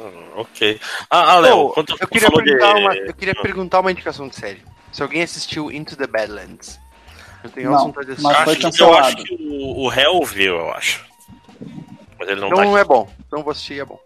Hum, 0.00 0.22
ok. 0.36 0.80
Ah, 1.10 1.34
ah 1.34 1.38
Léo, 1.38 1.68
quando 1.74 1.94
eu 2.00 2.08
queria, 2.08 2.28
falou 2.30 2.42
de... 2.42 2.50
perguntar 2.50 2.74
uma, 2.78 2.96
eu 2.96 3.14
queria 3.14 3.34
perguntar 3.34 3.80
uma 3.80 3.92
indicação 3.92 4.26
de 4.26 4.36
série. 4.36 4.62
Se 4.90 5.02
alguém 5.02 5.22
assistiu 5.22 5.70
Into 5.70 5.96
the 5.96 6.06
Badlands. 6.06 6.80
Eu 7.42 7.50
tenho 7.50 7.68
Não, 7.68 7.76
assunto 7.76 8.00
a 8.00 8.04
dizer. 8.04 8.22
mas 8.22 8.36
acho 8.36 8.44
foi 8.44 8.56
que- 8.56 8.62
eu 8.62 8.70
cancelado. 8.70 9.06
acho 9.06 9.16
que 9.16 9.34
o, 9.38 9.82
o 9.84 9.92
Hell 9.92 10.24
viu, 10.24 10.56
eu 10.56 10.70
acho. 10.70 11.04
Mas 12.18 12.26
ele 12.26 12.40
não 12.40 12.48
Então 12.48 12.72
tá 12.72 12.78
é 12.78 12.84
bom. 12.84 13.06
Então 13.26 13.42
vou 13.42 13.50
assistir, 13.50 13.80
é 13.80 13.84
bom. 13.84 14.00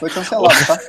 Foi 0.00 0.10
cancelado, 0.10 0.66
tá? 0.66 0.80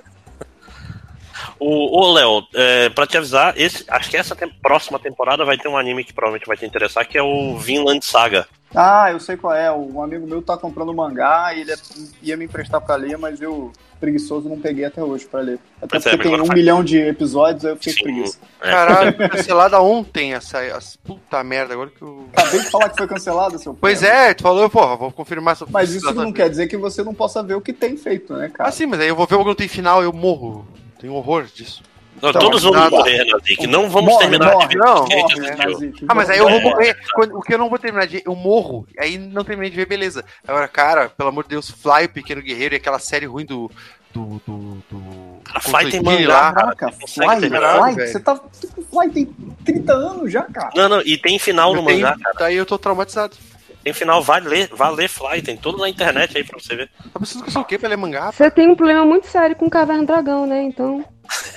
O, 1.59 1.99
ô, 2.01 2.13
Léo, 2.13 2.47
é, 2.53 2.89
pra 2.89 3.05
te 3.07 3.17
avisar, 3.17 3.53
esse, 3.57 3.85
acho 3.89 4.09
que 4.09 4.17
essa 4.17 4.35
tem- 4.35 4.49
próxima 4.61 4.97
temporada 4.99 5.45
vai 5.45 5.57
ter 5.57 5.67
um 5.67 5.77
anime 5.77 6.03
que 6.03 6.13
provavelmente 6.13 6.47
vai 6.47 6.57
te 6.57 6.65
interessar, 6.65 7.05
que 7.07 7.17
é 7.17 7.21
o 7.23 7.57
Vinland 7.57 8.03
Saga. 8.05 8.47
Ah, 8.75 9.11
eu 9.11 9.19
sei 9.19 9.37
qual 9.37 9.53
é. 9.53 9.71
Um 9.71 10.01
amigo 10.03 10.27
meu 10.27 10.41
tá 10.41 10.57
comprando 10.57 10.93
mangá 10.93 11.53
e 11.55 11.61
ele 11.61 11.71
é- 11.71 11.77
ia 12.21 12.35
me 12.37 12.45
emprestar 12.45 12.81
pra 12.81 12.95
ler, 12.95 13.17
mas 13.17 13.41
eu, 13.41 13.71
preguiçoso, 13.99 14.49
não 14.49 14.59
peguei 14.59 14.83
até 14.85 15.01
hoje 15.03 15.25
pra 15.25 15.39
ler. 15.39 15.59
Até 15.77 15.87
Pois 15.87 16.05
é, 16.05 16.09
porque 16.11 16.23
tem 16.23 16.27
agora 16.33 16.43
um 16.43 16.47
faz- 16.47 16.59
milhão 16.59 16.83
de 16.83 16.97
episódios, 16.99 17.63
aí 17.65 17.71
eu 17.71 17.75
fiquei 17.77 17.93
Sim. 17.93 18.03
preguiça. 18.03 18.37
É. 18.61 18.69
Caralho, 18.71 19.13
cancelada 19.29 19.79
ontem 19.81 20.33
essa. 20.33 20.59
essa 20.63 20.97
puta 21.03 21.43
merda, 21.43 21.73
agora 21.73 21.89
que 21.89 22.01
eu. 22.01 22.27
Acabei 22.35 22.59
de 22.59 22.69
falar 22.69 22.89
que 22.89 22.97
foi 22.97 23.07
cancelado, 23.07 23.57
seu 23.59 23.73
Pois 23.73 24.03
é, 24.03 24.33
tu 24.33 24.43
falou, 24.43 24.69
porra, 24.69 24.95
vou 24.97 25.11
confirmar 25.11 25.53
essa 25.53 25.65
Mas 25.69 25.91
isso 25.93 26.13
não 26.13 26.31
quer 26.33 26.49
dizer 26.49 26.67
que 26.67 26.77
você 26.77 27.03
não 27.03 27.13
possa 27.13 27.41
ver 27.41 27.55
o 27.55 27.61
que 27.61 27.71
tem 27.73 27.95
feito, 27.97 28.33
né, 28.33 28.49
cara? 28.53 28.69
Ah, 28.69 28.71
sim, 28.71 28.85
mas 28.85 28.99
aí 28.99 29.07
eu 29.07 29.15
vou 29.15 29.25
ver 29.25 29.35
o 29.35 29.39
que 29.39 29.45
não 29.45 29.55
tem 29.55 29.67
final 29.67 30.03
eu 30.03 30.11
morro. 30.11 30.67
Tenho 30.99 31.13
horror 31.13 31.43
disso. 31.45 31.81
Não, 32.21 32.29
Então, 32.29 32.41
todos 32.41 32.63
vamos 32.63 32.77
nada. 32.79 32.89
morrer, 32.95 33.17
Renazik. 33.23 33.67
Não 33.67 33.89
vamos 33.89 34.11
Morre, 34.13 34.21
terminar 34.23 34.53
morre, 34.53 34.67
de 34.67 34.77
ver 34.77 34.83
não, 34.85 34.95
morre. 34.95 35.55
Nazik. 35.65 36.05
Ah, 36.07 36.15
mas 36.15 36.29
aí 36.29 36.37
eu 36.39 36.49
vou 36.49 36.61
morrer. 36.61 36.97
Quando- 37.13 37.37
o 37.37 37.41
que 37.41 37.53
eu 37.53 37.57
não 37.57 37.69
vou 37.69 37.77
terminar 37.77 38.07
de. 38.07 38.21
Eu 38.25 38.35
morro. 38.35 38.87
Aí 38.97 39.17
não 39.17 39.43
terminei 39.43 39.69
de 39.69 39.75
ver, 39.75 39.85
beleza. 39.85 40.23
Agora, 40.47 40.67
cara, 40.67 41.09
pelo 41.09 41.29
amor 41.29 41.43
de 41.43 41.49
Deus, 41.49 41.69
Fly, 41.69 42.05
o 42.05 42.09
Pequeno 42.09 42.41
Guerreiro 42.41 42.73
e 42.73 42.77
aquela 42.77 42.99
série 42.99 43.25
ruim 43.25 43.45
do. 43.45 43.69
Do. 44.13 44.41
Do. 44.47 44.77
do 44.89 45.39
Cara, 45.43 45.59
Fly 45.59 45.91
tem 45.91 46.01
mangá, 46.01 46.27
cara. 46.27 46.53
Caraca, 46.53 46.91
Você 46.91 46.99
consegue 47.01 47.27
Fly, 47.31 47.39
terminar, 47.41 47.93
Fly, 47.93 48.07
você 48.07 48.19
tá. 48.21 48.41
Fly 48.89 49.09
tem 49.13 49.25
30 49.65 49.93
anos 49.93 50.31
já, 50.31 50.43
cara. 50.43 50.69
Não, 50.73 50.87
não, 50.87 51.01
e 51.01 51.17
tem 51.17 51.37
final 51.37 51.73
no 51.73 51.81
Eu 51.81 51.85
tenho- 51.85 51.99
mangá, 52.01 52.17
cara. 52.17 52.35
Daí 52.39 52.55
eu 52.55 52.65
tô 52.65 52.77
traumatizado. 52.77 53.35
Tem 53.83 53.93
final, 53.93 54.23
vai 54.23 54.39
ler, 54.39 54.67
vai 54.73 54.91
ler 54.95 55.07
Fly, 55.09 55.41
tem 55.43 55.55
tudo 55.57 55.77
na 55.79 55.87
internet 55.89 56.35
aí 56.37 56.43
pra 56.43 56.57
você 56.57 56.75
ver. 56.75 56.89
Tá 57.13 57.19
pensando 57.19 57.43
que 57.43 57.49
eu 57.49 57.53
sou 57.53 57.61
o 57.61 57.65
quê 57.65 57.77
pra 57.77 57.87
ler 57.89 57.97
mangá? 57.97 58.31
Você 58.31 58.49
tem 58.49 58.67
um 58.69 58.75
problema 58.75 59.05
muito 59.05 59.27
sério 59.27 59.55
com 59.55 59.69
Caverna 59.69 60.05
Dragão, 60.05 60.47
né? 60.47 60.63
Então. 60.63 61.05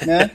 Né? 0.02 0.30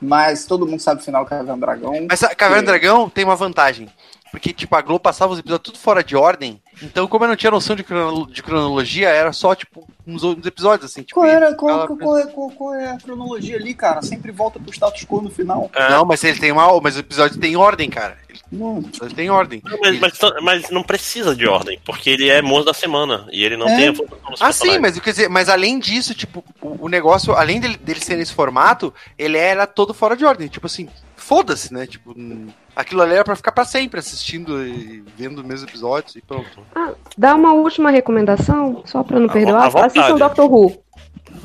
Mas 0.00 0.46
todo 0.46 0.66
mundo 0.66 0.80
sabe 0.80 1.00
o 1.00 1.04
final 1.04 1.24
é 1.24 1.26
Caverna 1.26 1.56
Dragão. 1.56 2.06
Mas 2.08 2.22
a 2.22 2.34
Caverna 2.34 2.62
do 2.62 2.66
Dragão 2.66 3.10
tem 3.10 3.24
uma 3.24 3.34
vantagem. 3.34 3.88
Porque, 4.30 4.52
tipo, 4.52 4.74
a 4.76 4.82
Globo 4.82 5.00
passava 5.00 5.32
os 5.32 5.38
episódios 5.38 5.64
tudo 5.64 5.78
fora 5.78 6.04
de 6.04 6.14
ordem. 6.14 6.60
Então, 6.82 7.06
como 7.08 7.24
eu 7.24 7.28
não 7.28 7.36
tinha 7.36 7.50
noção 7.50 7.74
de, 7.74 7.82
crono- 7.82 8.26
de 8.30 8.42
cronologia, 8.42 9.08
era 9.08 9.32
só, 9.32 9.54
tipo, 9.54 9.88
uns, 10.06 10.22
uns 10.22 10.44
episódios, 10.46 10.90
assim. 10.90 11.02
Tipo, 11.02 11.20
Qual, 11.20 11.26
era, 11.26 11.54
qual, 11.54 11.86
qual, 11.86 11.98
qual 11.98 12.18
é, 12.18 12.26
qual, 12.26 12.50
qual 12.50 12.74
é 12.74 12.90
a 12.92 12.98
cronologia 12.98 13.56
ali, 13.56 13.74
cara? 13.74 14.02
Sempre 14.02 14.30
volta 14.30 14.60
pro 14.60 14.70
status 14.72 15.04
quo 15.04 15.22
no 15.22 15.30
final. 15.30 15.70
É. 15.74 15.90
Não, 15.90 16.04
mas 16.04 16.22
ele 16.22 16.38
tem 16.38 16.52
uma. 16.52 16.80
Mas 16.80 16.96
o 16.96 17.00
episódio 17.00 17.40
tem 17.40 17.56
ordem, 17.56 17.88
cara. 17.90 18.16
Não, 18.52 18.82
Ele 19.02 19.14
tem 19.14 19.28
ordem. 19.30 19.60
Não, 19.64 19.78
Mas, 19.80 19.98
mas, 20.00 20.18
mas 20.42 20.70
não 20.70 20.82
precisa 20.82 21.34
de 21.34 21.46
ordem, 21.46 21.78
porque 21.84 22.08
ele 22.08 22.28
é 22.30 22.40
moço 22.40 22.64
da 22.66 22.72
semana 22.72 23.26
e 23.30 23.44
ele 23.44 23.56
não 23.56 23.68
É. 23.68 23.76
tem 23.76 23.88
a 23.88 23.94
Ah, 24.40 24.52
sim, 24.52 24.78
mas 24.78 24.98
quer 25.00 25.10
dizer, 25.10 25.28
mas 25.28 25.48
além 25.50 25.78
disso, 25.78 26.14
tipo, 26.14 26.42
o, 26.60 26.86
o 26.86 26.88
negócio, 26.88 27.34
além 27.34 27.60
dele, 27.60 27.76
dele 27.76 28.00
ser 28.00 28.16
nesse 28.16 28.32
formato, 28.32 28.92
ele 29.18 29.36
era 29.36 29.66
todo 29.66 29.92
fora 29.92 30.16
de 30.16 30.24
ordem. 30.24 30.48
Tipo 30.48 30.66
assim, 30.66 30.88
foda-se, 31.16 31.74
né? 31.74 31.86
Tipo, 31.86 32.12
hum, 32.16 32.48
aquilo 32.78 33.02
ali 33.02 33.14
era 33.14 33.24
pra 33.24 33.36
ficar 33.36 33.52
pra 33.52 33.64
sempre 33.64 33.98
assistindo 34.00 34.64
e 34.66 35.02
vendo 35.16 35.38
os 35.38 35.44
mesmos 35.44 35.68
episódios 35.68 36.16
e 36.16 36.22
pronto. 36.22 36.60
Ah, 36.74 36.92
dá 37.16 37.34
uma 37.34 37.52
última 37.52 37.90
recomendação, 37.90 38.82
só 38.86 39.02
pra 39.02 39.18
não 39.20 39.28
perdoar. 39.28 39.68
vo- 39.70 39.78
à 39.78 39.86
Assistam. 39.86 40.16
Doctor 40.16 40.50
Who. 40.52 40.78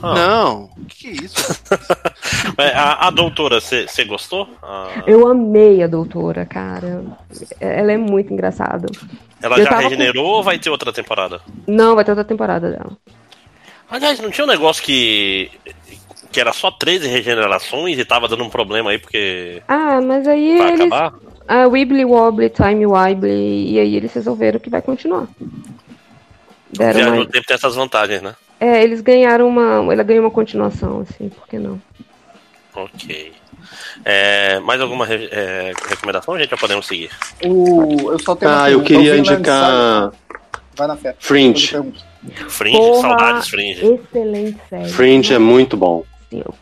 Ah. 0.01 0.13
Não, 0.15 0.69
que 0.87 0.95
que 0.95 1.07
é 1.07 1.25
isso? 1.25 1.61
É, 2.57 2.69
A, 2.75 3.07
a 3.07 3.09
doutora, 3.09 3.59
você 3.59 4.05
gostou? 4.05 4.47
Ah, 4.61 5.03
Eu 5.07 5.27
amei 5.27 5.81
a 5.83 5.87
doutora, 5.87 6.45
cara. 6.45 7.03
Ela 7.59 7.91
é 7.93 7.97
muito 7.97 8.31
engraçada. 8.31 8.87
ela 9.41 9.57
eu 9.57 9.63
já 9.63 9.69
tava 9.69 9.83
com- 9.83 9.89
regenerou 9.89 10.25
ou 10.25 10.43
vai 10.43 10.59
ter 10.59 10.69
outra 10.69 10.93
temporada? 10.93 11.41
Não, 11.67 11.95
vai 11.95 12.03
ter 12.05 12.11
outra 12.11 12.23
temporada 12.25 12.69
dela. 12.71 12.95
Aliás, 13.89 14.19
não 14.19 14.29
tinha 14.31 14.45
um 14.45 14.49
negócio 14.49 14.83
que. 14.83 15.51
Que 16.33 16.41
era 16.41 16.51
só 16.51 16.71
13 16.71 17.07
regenerações 17.07 17.97
e 17.97 18.03
tava 18.03 18.27
dando 18.27 18.43
um 18.43 18.49
problema 18.49 18.89
aí 18.89 18.97
porque. 18.97 19.61
Ah, 19.67 20.01
mas 20.01 20.27
aí 20.27 20.57
vai 20.57 20.67
eles. 20.69 20.81
acabar? 20.81 21.13
A 21.47 21.67
Wibbly 21.67 22.03
Wobbly, 22.05 22.49
Time 22.49 22.85
Wibbly, 22.85 23.71
e 23.73 23.79
aí 23.79 23.95
eles 23.95 24.11
resolveram 24.13 24.59
que 24.59 24.69
vai 24.69 24.81
continuar. 24.81 25.27
Deram 26.71 26.93
Viagem 26.93 27.19
no 27.19 27.25
tempo 27.27 27.45
tem 27.45 27.55
essas 27.55 27.75
vantagens, 27.75 28.21
né? 28.21 28.35
É, 28.59 28.81
eles 28.83 29.01
ganharam 29.01 29.47
uma. 29.47 29.93
Ela 29.93 30.03
ganhou 30.03 30.23
uma 30.23 30.31
continuação, 30.31 31.01
assim, 31.01 31.29
por 31.29 31.47
que 31.47 31.59
não? 31.59 31.79
Ok. 32.73 33.31
É, 34.03 34.59
mais 34.61 34.81
alguma 34.81 35.05
re- 35.05 35.29
é, 35.31 35.73
recomendação, 35.87 36.37
gente? 36.37 36.51
Ou 36.53 36.57
podemos 36.59 36.87
seguir? 36.87 37.09
o, 37.45 38.11
eu 38.11 38.19
só 38.19 38.35
tenho 38.35 38.51
Ah, 38.51 38.71
eu 38.71 38.81
queria 38.81 39.17
indicar. 39.17 40.11
Vai 40.75 40.87
na 40.87 40.95
fé. 40.97 41.15
Fringe. 41.19 41.75
Fringe, 42.47 42.77
Porra, 42.77 43.01
saudades 43.01 43.49
Fringe. 43.49 43.85
Excelente 43.85 44.57
série. 44.69 44.89
Fringe 44.89 45.33
é 45.33 45.37
muito 45.39 45.77
bom. 45.77 46.03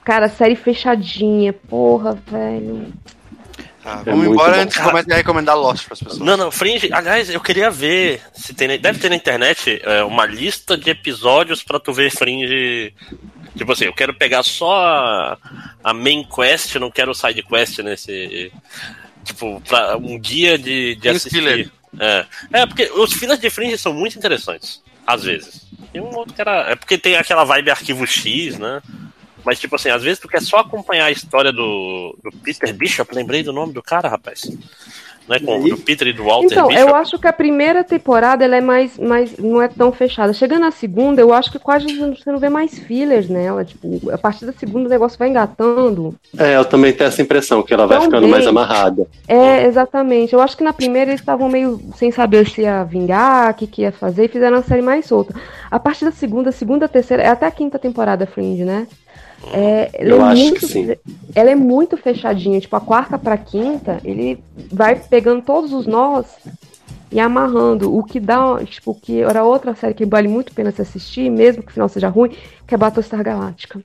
Cara, 0.04 0.28
série 0.30 0.56
fechadinha. 0.56 1.54
Porra, 1.54 2.18
velho. 2.28 2.92
Ah, 3.84 4.02
É 4.06 4.12
vamos 4.12 4.20
muito 4.20 4.34
embora 4.34 4.54
bom. 4.58 4.62
antes 4.62 4.78
de 4.78 4.84
começar 4.84 5.14
a 5.14 5.18
recomendar 5.18 5.58
Lost 5.58 5.86
pras 5.88 6.00
pessoas. 6.00 6.20
Não, 6.20 6.38
não, 6.38 6.52
Fringe, 6.52 6.90
aliás, 6.94 7.30
eu 7.30 7.40
queria 7.42 7.72
ver 7.72 8.22
se 8.34 8.54
tem, 8.54 8.80
deve 8.80 9.00
ter 9.00 9.10
na 9.10 9.16
internet 9.16 9.82
é, 9.84 10.04
uma 10.04 10.26
lista 10.26 10.78
de 10.78 10.90
episódios 10.92 11.64
pra 11.64 11.80
tu 11.80 11.92
ver 11.92 12.12
Fringe. 12.12 12.94
Tipo 13.58 13.72
assim, 13.72 13.86
eu 13.86 13.94
quero 13.94 14.14
pegar 14.14 14.44
só 14.44 14.72
a, 14.86 15.38
a 15.84 15.94
main 15.94 16.24
quest, 16.24 16.76
não 16.76 16.92
quero 16.92 17.14
side 17.16 17.42
quest 17.44 17.80
nesse. 17.80 18.52
Tipo, 19.24 19.62
pra 19.68 19.98
um 19.98 20.18
guia 20.20 20.58
de, 20.58 20.96
de 20.96 21.10
assistir. 21.10 21.72
É. 22.00 22.26
é, 22.54 22.66
porque 22.66 22.90
os 22.96 23.12
fillers 23.14 23.40
de 23.40 23.50
Fringe 23.50 23.78
são 23.78 23.94
muito 23.94 24.18
interessantes, 24.18 24.82
às 25.06 25.24
vezes. 25.24 25.68
Tem 25.92 26.02
um 26.02 26.16
outro 26.16 26.34
era. 26.38 26.72
É 26.72 26.76
porque 26.76 26.98
tem 26.98 27.18
aquela 27.18 27.44
vibe 27.44 27.70
arquivo 27.72 28.06
X, 28.08 28.58
né? 28.58 28.82
Mas, 29.46 29.60
tipo 29.60 29.76
assim, 29.76 29.90
às 29.90 30.04
vezes 30.04 30.20
tu 30.20 30.28
quer 30.28 30.42
só 30.42 30.58
acompanhar 30.58 31.06
a 31.06 31.12
história 31.12 31.52
do, 31.52 32.16
do 32.24 32.32
Peter 32.44 32.74
Bishop, 32.74 33.14
lembrei 33.14 33.44
do 33.44 33.52
nome 33.54 33.74
do 33.74 33.82
cara, 33.82 34.08
rapaz. 34.08 34.50
Não 35.28 35.36
é 35.36 35.40
com, 35.40 35.62
do 35.70 35.78
Peter 35.78 36.08
e 36.08 36.14
do 36.14 36.24
Walter 36.24 36.48
Então, 36.52 36.68
Bishop. 36.68 36.90
eu 36.90 36.96
acho 36.96 37.20
que 37.20 37.28
a 37.28 37.32
primeira 37.32 37.84
temporada 37.84 38.44
ela 38.44 38.56
é 38.58 38.62
mais, 38.62 38.98
mais. 38.98 39.38
não 39.38 39.62
é 39.62 39.68
tão 39.68 39.92
fechada. 39.92 40.34
Chegando 40.34 40.62
na 40.62 40.72
segunda, 40.72 41.22
eu 41.22 41.32
acho 41.32 41.52
que 41.52 41.60
quase 41.60 41.86
você 41.96 42.32
não 42.32 42.40
vê 42.40 42.50
mais 42.50 42.78
fillers 42.80 43.30
nela. 43.30 43.64
Tipo, 43.64 44.10
a 44.12 44.18
partir 44.18 44.46
da 44.46 44.52
segunda 44.52 44.88
o 44.88 44.90
negócio 44.90 45.18
vai 45.20 45.30
engatando. 45.30 46.16
É, 46.38 46.58
eu 46.58 46.66
também 46.66 46.92
tenho 46.92 47.08
essa 47.08 47.22
impressão, 47.22 47.62
que 47.62 47.74
ela 47.74 47.86
vai 47.86 47.98
Também. 48.00 48.10
ficando 48.12 48.28
mais 48.30 48.48
amarrada. 48.48 49.08
É, 49.28 49.66
exatamente. 49.66 50.34
Eu 50.34 50.42
acho 50.42 50.58
que 50.58 50.64
na 50.64 50.74
primeira 50.74 51.12
eles 51.12 51.22
estavam 51.22 51.48
meio 51.48 51.80
sem 51.96 52.12
saber 52.12 52.50
se 52.50 52.62
ia 52.62 52.84
vingar, 52.84 53.52
o 53.52 53.54
que, 53.54 53.68
que 53.68 53.84
ia 53.84 53.92
fazer, 53.92 54.26
e 54.26 54.28
fizeram 54.28 54.58
a 54.58 54.64
série 54.64 54.82
mais 54.82 55.06
solta. 55.06 55.34
A 55.70 55.80
partir 55.80 56.04
da 56.04 56.12
segunda, 56.12 56.52
segunda, 56.52 56.90
terceira, 56.90 57.24
é 57.24 57.28
até 57.28 57.46
a 57.46 57.52
quinta 57.52 57.78
temporada 57.80 58.26
Fringe, 58.26 58.66
né? 58.66 58.88
É, 59.54 59.90
ela 59.94 60.10
Eu 60.10 60.22
é 60.22 60.24
acho 60.26 60.42
muito, 60.42 60.60
que 60.60 60.68
sim. 60.68 60.96
Ela 61.34 61.52
é 61.52 61.56
muito 61.56 61.98
fechadinha. 61.98 62.60
Tipo, 62.60 62.76
a 62.76 62.82
quarta 62.82 63.18
pra 63.18 63.38
quinta, 63.38 64.00
ele 64.04 64.44
vai 64.72 64.96
pegando 64.96 65.42
todos 65.42 65.74
os 65.74 65.88
nós 65.88 66.26
e 67.12 67.20
amarrando. 67.20 67.96
O 67.96 68.04
que 68.04 68.20
dá, 68.20 68.64
tipo, 68.66 68.96
que 68.96 69.22
era 69.22 69.44
outra 69.44 69.76
série 69.76 69.94
que 69.94 70.06
vale 70.06 70.28
muito 70.28 70.52
a 70.52 70.56
pena 70.56 70.72
se 70.72 70.82
assistir, 70.82 71.30
mesmo 71.30 71.64
que 71.64 71.70
o 71.70 71.74
final 71.74 71.90
seja 71.90 72.08
ruim, 72.08 72.36
que 72.68 72.74
é 72.74 72.78
Battlestar 72.78 73.24
Galáctica. 73.24 73.82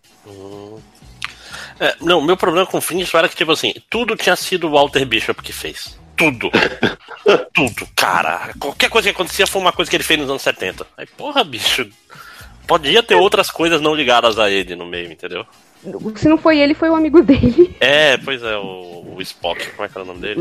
É, 1.80 1.94
não, 2.00 2.22
meu 2.22 2.36
problema 2.36 2.66
com 2.66 2.78
o 2.78 2.80
Fringe 2.80 3.10
era 3.14 3.28
que, 3.28 3.36
tipo 3.36 3.52
assim, 3.52 3.74
tudo 3.90 4.16
tinha 4.16 4.36
sido 4.36 4.66
o 4.66 4.70
Walter 4.70 5.04
Bishop 5.04 5.42
que 5.42 5.52
fez. 5.52 5.98
Tudo. 6.16 6.50
tudo, 7.52 7.86
cara. 7.94 8.54
Qualquer 8.58 8.88
coisa 8.88 9.08
que 9.08 9.14
acontecia 9.14 9.46
foi 9.46 9.60
uma 9.60 9.72
coisa 9.72 9.90
que 9.90 9.96
ele 9.96 10.04
fez 10.04 10.18
nos 10.18 10.30
anos 10.30 10.42
70. 10.42 10.86
Aí, 10.96 11.06
porra, 11.06 11.44
bicho. 11.44 11.86
Podia 12.66 13.02
ter 13.02 13.14
outras 13.14 13.50
coisas 13.50 13.80
não 13.80 13.94
ligadas 13.94 14.38
a 14.38 14.50
ele 14.50 14.74
no 14.74 14.86
meio, 14.86 15.10
entendeu? 15.12 15.46
Se 16.16 16.28
não 16.28 16.36
foi 16.36 16.58
ele, 16.58 16.74
foi 16.74 16.90
o 16.90 16.96
amigo 16.96 17.22
dele. 17.22 17.76
É, 17.80 18.16
pois 18.16 18.42
é, 18.42 18.56
o, 18.56 19.14
o 19.16 19.22
Spock, 19.22 19.70
como 19.72 19.84
é 19.84 19.88
que 19.88 19.96
era 19.96 20.04
o 20.04 20.06
nome 20.06 20.20
dele? 20.20 20.40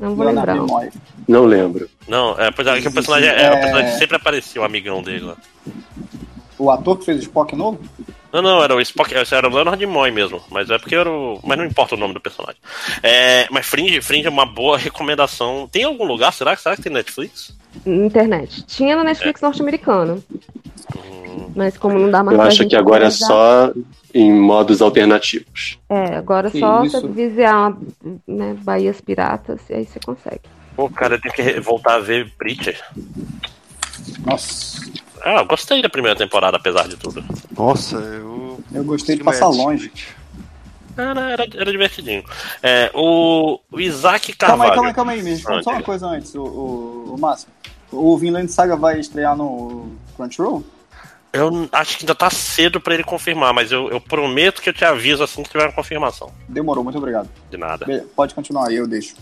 Não 0.00 0.14
vou 0.14 0.26
Leonardo 0.26 0.62
lembrar. 0.62 0.90
Não 1.28 1.44
lembro. 1.44 1.88
Não, 2.08 2.38
é, 2.38 2.50
pois 2.50 2.66
é, 2.66 2.80
que 2.80 2.88
o 2.88 2.92
personagem, 2.92 3.28
é, 3.28 3.50
o 3.50 3.60
personagem 3.60 3.92
que 3.92 3.98
sempre 3.98 4.16
aparecia, 4.16 4.60
o 4.60 4.64
amigão 4.64 5.02
dele 5.02 5.24
lá. 5.24 5.36
O 6.58 6.70
ator 6.70 6.98
que 6.98 7.04
fez 7.04 7.18
o 7.18 7.22
Spock 7.22 7.54
novo? 7.54 7.80
Não, 8.32 8.42
não, 8.42 8.62
era 8.62 8.74
o 8.74 8.80
Spock, 8.80 9.14
era 9.14 9.48
o 9.48 9.54
Leonard 9.54 9.78
Nimoy 9.78 10.10
mesmo, 10.10 10.42
mas 10.50 10.68
é 10.68 10.76
porque 10.78 10.96
era 10.96 11.08
o. 11.08 11.38
Mas 11.44 11.56
não 11.56 11.64
importa 11.64 11.94
o 11.94 11.98
nome 11.98 12.14
do 12.14 12.20
personagem. 12.20 12.60
É, 13.02 13.46
mas 13.50 13.64
Fringe, 13.66 14.00
Fringe 14.00 14.26
é 14.26 14.30
uma 14.30 14.44
boa 14.44 14.76
recomendação. 14.76 15.68
Tem 15.70 15.84
algum 15.84 16.04
lugar, 16.04 16.32
será? 16.32 16.56
Será 16.56 16.74
que 16.74 16.82
tem 16.82 16.92
Netflix? 16.92 17.54
Internet. 17.86 18.62
Tinha 18.64 18.96
na 18.96 19.04
Netflix 19.04 19.40
norte-americana. 19.40 20.18
Mas 21.56 21.76
como 21.76 21.98
não 21.98 22.10
dá 22.10 22.22
mais 22.22 22.36
Eu 22.36 22.42
acho 22.44 22.66
que 22.68 22.74
agora 22.76 23.04
é 23.04 23.08
usar- 23.08 23.26
só 23.26 23.72
em 24.12 24.32
modos 24.32 24.80
alternativos. 24.82 25.78
É, 25.88 26.16
agora 26.16 26.50
Que 26.50 26.58
só 26.60 26.84
isso? 26.84 27.00
você 27.00 27.08
vigiar 27.08 27.76
né, 28.26 28.56
Bahias 28.62 29.00
Piratas 29.00 29.60
e 29.70 29.74
aí 29.74 29.84
você 29.86 30.00
consegue. 30.00 30.40
Pô, 30.76 30.88
cara, 30.90 31.14
eu 31.14 31.20
tenho 31.20 31.34
que 31.34 31.60
voltar 31.60 31.94
a 31.94 31.98
ver 32.00 32.30
Preacher. 32.36 32.80
Nossa, 34.26 34.80
Ah, 35.22 35.36
eu 35.40 35.46
gostei 35.46 35.80
da 35.80 35.88
primeira 35.88 36.16
temporada, 36.18 36.56
apesar 36.56 36.86
de 36.88 36.96
tudo. 36.96 37.24
Nossa, 37.56 37.96
eu. 37.96 38.60
eu 38.74 38.84
gostei 38.84 39.16
de 39.16 39.24
passar 39.24 39.48
longe. 39.48 39.90
Era, 40.96 41.20
era, 41.32 41.46
era 41.54 41.70
divertidinho. 41.72 42.22
É, 42.62 42.90
o, 42.94 43.58
o 43.72 43.80
Isaac 43.80 44.32
Calma 44.34 44.64
aí, 44.64 44.70
Carvalho. 44.70 44.74
calma 44.74 44.88
aí, 44.88 44.94
calma 44.94 45.12
aí, 45.12 45.22
me 45.22 45.30
responde 45.30 45.58
Ah, 45.58 45.62
só 45.62 45.70
uma 45.70 45.82
coisa 45.82 46.06
antes, 46.06 46.34
o, 46.34 46.42
o, 46.42 47.03
o 47.14 47.20
Márcio. 47.20 47.48
O 47.92 48.16
Vinland 48.18 48.50
Saga 48.50 48.76
vai 48.76 48.98
estrear 48.98 49.36
no 49.36 49.92
Crunchyroll? 50.16 50.64
Eu 51.32 51.68
acho 51.72 51.98
que 51.98 52.04
ainda 52.04 52.14
tá 52.14 52.30
cedo 52.30 52.80
pra 52.80 52.94
ele 52.94 53.02
confirmar, 53.02 53.52
mas 53.52 53.72
eu, 53.72 53.88
eu 53.90 54.00
prometo 54.00 54.62
que 54.62 54.68
eu 54.68 54.72
te 54.72 54.84
aviso 54.84 55.22
assim 55.22 55.42
que 55.42 55.50
tiver 55.50 55.64
uma 55.64 55.72
confirmação. 55.72 56.30
Demorou, 56.48 56.84
muito 56.84 56.98
obrigado. 56.98 57.28
De 57.50 57.56
nada. 57.56 57.84
Be- 57.84 58.02
Pode 58.14 58.34
continuar 58.34 58.68
aí, 58.68 58.76
eu 58.76 58.86
deixo. 58.86 59.14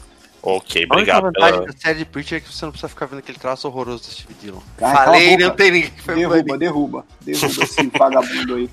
Ok, 0.42 0.82
A 0.90 0.94
única 0.96 1.16
obrigado 1.18 1.22
vantagem 1.22 1.60
pela. 1.60 1.72
da 1.72 1.78
série 1.78 1.98
de 2.00 2.04
Preacher 2.04 2.38
é 2.38 2.40
que 2.40 2.52
você 2.52 2.64
não 2.64 2.72
precisa 2.72 2.88
ficar 2.88 3.06
vendo 3.06 3.20
aquele 3.20 3.38
traço 3.38 3.66
horroroso 3.68 4.02
do 4.02 4.10
Steve 4.10 4.34
Dillon. 4.42 4.58
Ai, 4.80 4.94
Falei, 4.94 5.36
não 5.36 5.50
tem 5.50 5.70
ninguém 5.70 5.90
que 5.90 6.02
foi 6.02 6.14
Derruba, 6.16 6.58
derruba. 6.58 7.06
Derruba 7.22 7.62
esse 7.64 7.86
vagabundo 7.96 8.54
aí. 8.56 8.70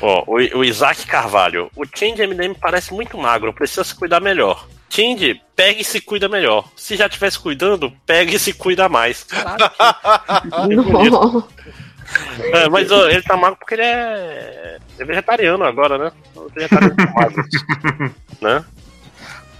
Ó, 0.00 0.24
o, 0.26 0.58
o 0.58 0.64
Isaac 0.64 1.06
Carvalho. 1.06 1.70
O 1.76 1.84
Change 1.86 2.26
MDM 2.26 2.54
parece 2.60 2.92
muito 2.92 3.16
magro, 3.16 3.52
precisa 3.54 3.84
se 3.84 3.94
cuidar 3.94 4.20
melhor. 4.20 4.66
Change, 4.92 5.40
pega 5.56 5.80
e 5.80 5.84
se 5.84 6.02
cuida 6.02 6.28
melhor. 6.28 6.68
Se 6.76 6.96
já 6.96 7.06
estivesse 7.06 7.38
cuidando, 7.38 7.90
pega 8.04 8.34
e 8.34 8.38
se 8.38 8.52
cuida 8.52 8.90
mais. 8.90 9.24
Que-. 9.24 9.36
Não. 11.10 11.48
É, 12.52 12.68
mas 12.68 12.92
ó, 12.92 13.08
ele 13.08 13.22
tá 13.22 13.34
magro 13.34 13.56
porque 13.58 13.72
ele 13.72 13.84
é, 13.84 14.76
é 14.98 15.04
vegetariano 15.04 15.64
agora, 15.64 15.96
né? 15.96 16.12
Vegetariano 16.54 16.94
com 16.94 17.20
magro. 17.20 17.42
né? 18.42 18.64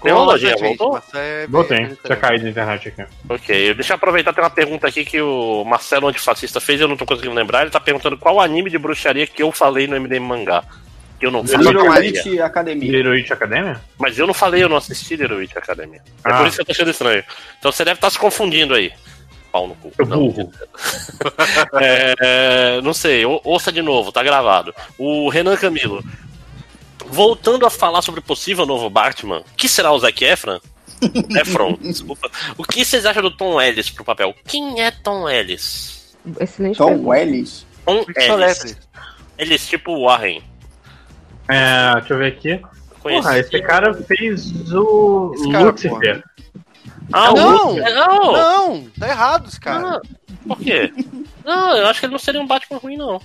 Tem 0.03 0.13
uma 0.13 0.23
lojinha, 0.23 0.55
voltou? 0.55 1.01
Voltei, 1.49 1.97
tinha 2.03 2.15
caído 2.15 2.43
na 2.43 2.49
internet 2.51 2.89
aqui. 2.89 3.05
Ok, 3.27 3.73
deixa 3.73 3.93
eu 3.93 3.95
aproveitar, 3.95 4.33
tem 4.33 4.43
uma 4.43 4.49
pergunta 4.51 4.87
aqui 4.87 5.03
que 5.03 5.19
o 5.19 5.63
Marcelo 5.63 6.09
Antifascista 6.09 6.59
fez, 6.59 6.79
eu 6.79 6.87
não 6.87 6.97
tô 6.97 7.07
conseguindo 7.07 7.33
lembrar. 7.33 7.61
Ele 7.61 7.71
tá 7.71 7.79
perguntando 7.79 8.17
qual 8.17 8.39
anime 8.39 8.69
de 8.69 8.77
bruxaria 8.77 9.25
que 9.25 9.41
eu 9.41 9.51
falei 9.51 9.87
no 9.87 9.99
MDM 9.99 10.19
Mangá. 10.19 10.63
Eu 11.23 11.31
não. 11.31 11.41
Little 11.41 11.89
Witch 11.89 12.39
Academia. 12.39 12.91
Little 12.91 13.11
Witch 13.13 13.31
Academia? 13.31 13.79
Mas 13.97 14.17
eu 14.19 14.27
não 14.27 14.33
falei, 14.33 14.63
eu 14.63 14.69
não 14.69 14.77
assisti 14.77 15.15
Little 15.15 15.37
Witch 15.37 15.55
Academia. 15.55 16.01
É 16.25 16.29
Ah. 16.31 16.37
por 16.37 16.47
isso 16.47 16.57
que 16.57 16.61
eu 16.61 16.65
tô 16.65 16.71
achando 16.73 16.91
estranho. 16.91 17.23
Então 17.59 17.71
você 17.71 17.85
deve 17.85 17.95
estar 17.97 18.09
se 18.09 18.19
confundindo 18.19 18.73
aí. 18.73 18.91
Pau 19.51 19.67
no 19.67 19.75
cu. 19.75 19.91
Eu 19.97 20.05
Não, 20.05 20.17
burro. 20.29 20.51
é, 21.79 22.81
não 22.81 22.93
sei, 22.93 23.25
ou- 23.25 23.39
ouça 23.43 23.71
de 23.71 23.81
novo, 23.81 24.11
tá 24.11 24.23
gravado. 24.23 24.73
O 24.97 25.29
Renan 25.29 25.55
Camilo. 25.55 26.03
Voltando 27.05 27.65
a 27.65 27.69
falar 27.69 28.01
sobre 28.01 28.19
o 28.19 28.23
possível 28.23 28.65
novo 28.65 28.89
Batman, 28.89 29.39
o 29.41 29.55
que 29.55 29.67
será 29.69 29.91
o 29.91 29.99
Zac 29.99 30.23
Efron? 30.23 30.59
Efron, 31.39 31.77
desculpa. 31.81 32.29
O 32.57 32.63
que 32.63 32.83
vocês 32.83 33.05
acham 33.05 33.21
do 33.21 33.31
Tom 33.35 33.61
Ellis 33.61 33.89
pro 33.89 34.03
papel? 34.05 34.33
Quem 34.47 34.81
é 34.81 34.89
Tom 34.91 35.29
Ellis? 35.29 36.15
Excelente 36.39 36.77
Tom 36.77 36.87
pergunta. 36.87 37.19
Ellis? 37.19 37.65
Tom 37.85 38.05
Ellis. 38.17 38.77
Ellis, 39.37 39.67
tipo 39.67 40.05
Warren. 40.05 40.41
É, 41.47 41.93
deixa 41.99 42.13
eu 42.13 42.17
ver 42.17 42.27
aqui. 42.27 42.61
Conheci. 43.01 43.21
Porra, 43.23 43.39
esse 43.39 43.61
cara 43.61 43.93
fez 43.93 44.51
o 44.73 45.31
Esse 45.35 45.51
cara, 45.51 45.71
Lucifer. 45.71 46.23
Ah, 47.11 47.31
Não! 47.33 47.67
Lucifer. 47.71 47.93
não! 47.95 48.31
Não, 48.31 48.89
tá 48.99 49.07
errado 49.09 49.47
esse 49.49 49.59
cara. 49.59 49.97
Ah, 49.97 50.01
por 50.47 50.57
quê? 50.59 50.91
Não, 51.43 51.75
eu 51.75 51.87
acho 51.87 51.99
que 51.99 52.05
ele 52.05 52.13
não 52.13 52.19
seria 52.19 52.39
um 52.39 52.47
Batman 52.47 52.77
ruim, 52.79 52.95
não. 52.95 53.19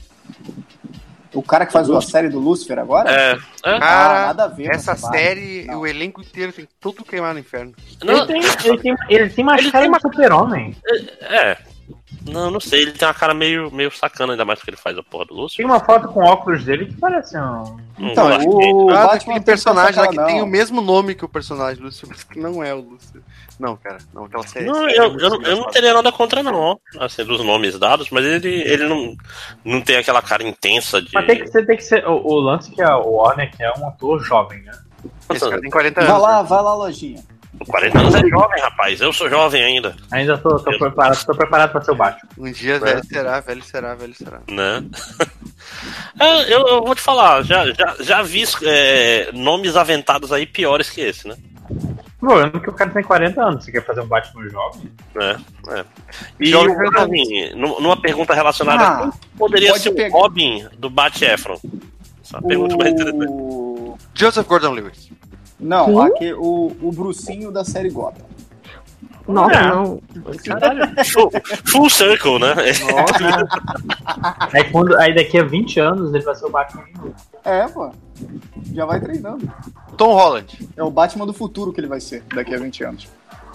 O 1.32 1.40
cara 1.40 1.64
que 1.64 1.72
faz 1.72 1.88
a 1.88 2.00
série 2.00 2.28
do 2.28 2.40
Lucifer 2.40 2.76
agora? 2.80 3.08
É. 3.12 3.32
é. 3.34 3.38
Ah, 3.62 3.78
Cara, 3.78 4.26
nada 4.26 4.44
a 4.44 4.48
ver. 4.48 4.70
essa 4.74 4.96
série, 4.96 5.66
Não. 5.66 5.80
o 5.80 5.86
elenco 5.86 6.20
inteiro 6.20 6.52
tem 6.52 6.66
tudo 6.80 7.04
queimado 7.04 7.34
no 7.34 7.38
inferno. 7.40 7.74
Não, 8.02 8.14
Ele 8.14 8.26
tem, 8.26 8.42
ele 8.64 8.78
tem, 8.78 8.96
ele 9.08 9.30
tem 9.30 9.44
mais 9.44 9.60
Ele 9.62 9.70
cara 9.70 9.84
tem 9.84 9.92
de 9.92 10.00
super-homem. 10.00 10.76
É. 11.20 11.56
Não, 12.26 12.50
não 12.50 12.60
sei, 12.60 12.82
ele 12.82 12.92
tem 12.92 13.06
uma 13.06 13.14
cara 13.14 13.32
meio, 13.34 13.70
meio 13.70 13.90
sacana, 13.90 14.32
ainda 14.32 14.44
mais 14.44 14.60
que 14.62 14.70
ele 14.70 14.76
faz 14.76 14.96
a 14.98 15.02
porra 15.02 15.26
do 15.26 15.34
Lúcio. 15.34 15.56
Tem 15.58 15.66
uma 15.66 15.80
foto 15.80 16.08
com 16.08 16.20
óculos 16.20 16.64
dele 16.64 16.86
que 16.86 16.94
parece 16.96 17.36
um. 17.38 17.76
Então, 17.98 18.28
Não, 18.28 18.36
acho 18.36 18.48
o 18.48 18.90
Ah, 18.90 18.94
Batman 18.94 19.14
aquele 19.16 19.34
tem 19.34 19.42
personagem 19.42 20.00
lá 20.00 20.08
que 20.08 20.16
cara, 20.16 20.26
tem 20.28 20.38
não. 20.38 20.44
o 20.44 20.48
mesmo 20.48 20.80
nome 20.80 21.14
que 21.14 21.24
o 21.24 21.28
personagem 21.28 21.82
Lúcio, 21.82 22.06
mas 22.08 22.22
que 22.24 22.38
não 22.38 22.62
é 22.62 22.74
o 22.74 22.80
Lúcio. 22.80 23.22
Não, 23.58 23.76
cara, 23.76 23.98
não, 24.14 24.24
aquela 24.26 24.46
série. 24.46 24.66
Não, 24.66 24.88
eu, 24.88 25.02
é 25.02 25.06
eu, 25.06 25.30
não- 25.30 25.42
eu 25.42 25.56
não 25.56 25.70
teria 25.70 25.92
nada 25.92 26.12
contra, 26.12 26.42
não, 26.42 26.78
assim, 27.00 27.24
dos 27.24 27.44
nomes 27.44 27.76
dados, 27.78 28.08
mas 28.10 28.24
ele, 28.24 28.48
ele 28.62 28.86
não, 28.86 29.16
não 29.64 29.80
tem 29.80 29.96
aquela 29.96 30.22
cara 30.22 30.42
intensa 30.46 31.02
de. 31.02 31.10
Mas 31.12 31.26
tem 31.26 31.40
que 31.40 31.48
ser, 31.48 31.66
tem 31.66 31.76
que 31.76 31.82
ser. 31.84 32.06
O, 32.06 32.12
o 32.24 32.40
lance 32.40 32.70
que 32.70 32.80
é 32.80 32.94
o 32.94 33.14
Warner, 33.14 33.50
que 33.50 33.62
é 33.62 33.72
um 33.78 33.88
ator 33.88 34.20
jovem, 34.22 34.62
né? 34.62 34.72
Esse 35.32 35.48
cara 35.48 35.60
tem 35.60 35.70
40 35.70 36.00
anos. 36.00 36.12
Vai 36.12 36.20
lá, 36.20 36.42
né? 36.42 36.48
vai 36.48 36.62
lá, 36.62 36.74
lojinha. 36.74 37.22
40 37.66 37.98
anos 37.98 38.14
é 38.14 38.20
jovem, 38.28 38.62
rapaz. 38.62 39.00
Eu 39.00 39.12
sou 39.12 39.28
jovem 39.28 39.62
ainda, 39.62 39.96
Ainda 40.10 40.38
tô, 40.38 40.58
tô 40.58 40.78
preparado, 40.78 41.24
tô 41.24 41.34
preparado 41.34 41.72
pra 41.72 41.82
ser 41.82 41.90
o 41.90 41.94
Batman. 41.96 42.28
Um 42.38 42.52
dia 42.52 42.78
velho 42.78 43.04
será, 43.04 43.40
velho 43.40 43.62
será, 43.62 43.94
velho 43.94 44.14
será. 44.14 44.40
né? 44.50 44.84
É, 46.18 46.52
eu, 46.52 46.66
eu 46.66 46.82
vou 46.84 46.94
te 46.94 47.00
falar, 47.00 47.42
já, 47.42 47.64
já, 47.72 47.96
já 48.00 48.22
vi 48.22 48.42
é, 48.64 49.30
nomes 49.32 49.76
aventados 49.76 50.32
aí 50.32 50.46
piores 50.46 50.90
que 50.90 51.00
esse, 51.00 51.28
né? 51.28 51.36
O 51.70 52.26
problema 52.26 52.50
é 52.54 52.58
que 52.58 52.70
o 52.70 52.72
cara 52.72 52.90
tem 52.90 53.02
40 53.04 53.40
anos. 53.40 53.64
Você 53.64 53.70
quer 53.72 53.84
fazer 53.84 54.00
um 54.00 54.06
Batman 54.06 54.48
jovem? 54.48 54.90
É, 55.20 55.36
é. 55.78 55.84
E 56.40 56.46
Jovem 56.46 56.74
o 56.74 56.90
Robin, 56.90 57.54
nu- 57.54 57.80
numa 57.80 57.96
pergunta 58.00 58.34
relacionada 58.34 58.82
Ah, 58.82 59.10
quem 59.12 59.20
poderia 59.38 59.70
pode 59.70 59.82
ser 59.82 59.92
pegar. 59.92 60.16
o 60.16 60.20
Robin 60.20 60.66
do 60.78 60.90
Bat 60.90 61.24
Efron? 61.24 61.60
Essa 62.24 62.36
é 62.36 62.40
uma 62.40 62.48
pergunta 62.48 62.76
mais 62.76 62.92
interessante. 62.92 63.26
O... 63.28 63.98
Joseph 64.14 64.46
Gordon-Lewis. 64.46 65.10
Não, 65.60 65.86
Quem? 65.86 66.00
aqui, 66.02 66.32
o, 66.34 66.76
o 66.80 66.92
Brucinho 66.92 67.50
da 67.50 67.64
série 67.64 67.90
Gotham. 67.90 68.26
Nossa, 69.26 69.56
É. 69.56 69.68
não. 69.68 70.00
Full, 71.12 71.30
full 71.66 71.90
circle, 71.90 72.38
né? 72.38 72.54
Aí, 74.52 74.64
quando, 74.70 74.96
aí 74.98 75.14
daqui 75.14 75.38
a 75.38 75.44
20 75.44 75.80
anos 75.80 76.14
ele 76.14 76.24
vai 76.24 76.34
ser 76.34 76.46
o 76.46 76.50
Batman 76.50 76.84
de 76.84 76.92
novo. 76.94 77.14
É, 77.44 77.66
pô. 77.68 77.90
Já 78.72 78.86
vai 78.86 78.98
treinando. 79.00 79.50
Tom 79.98 80.14
Holland. 80.14 80.68
É 80.76 80.82
o 80.82 80.90
Batman 80.90 81.26
do 81.26 81.32
futuro 81.34 81.72
que 81.72 81.80
ele 81.80 81.86
vai 81.88 82.00
ser 82.00 82.22
daqui 82.34 82.54
a 82.54 82.58
20 82.58 82.84
anos. 82.84 83.08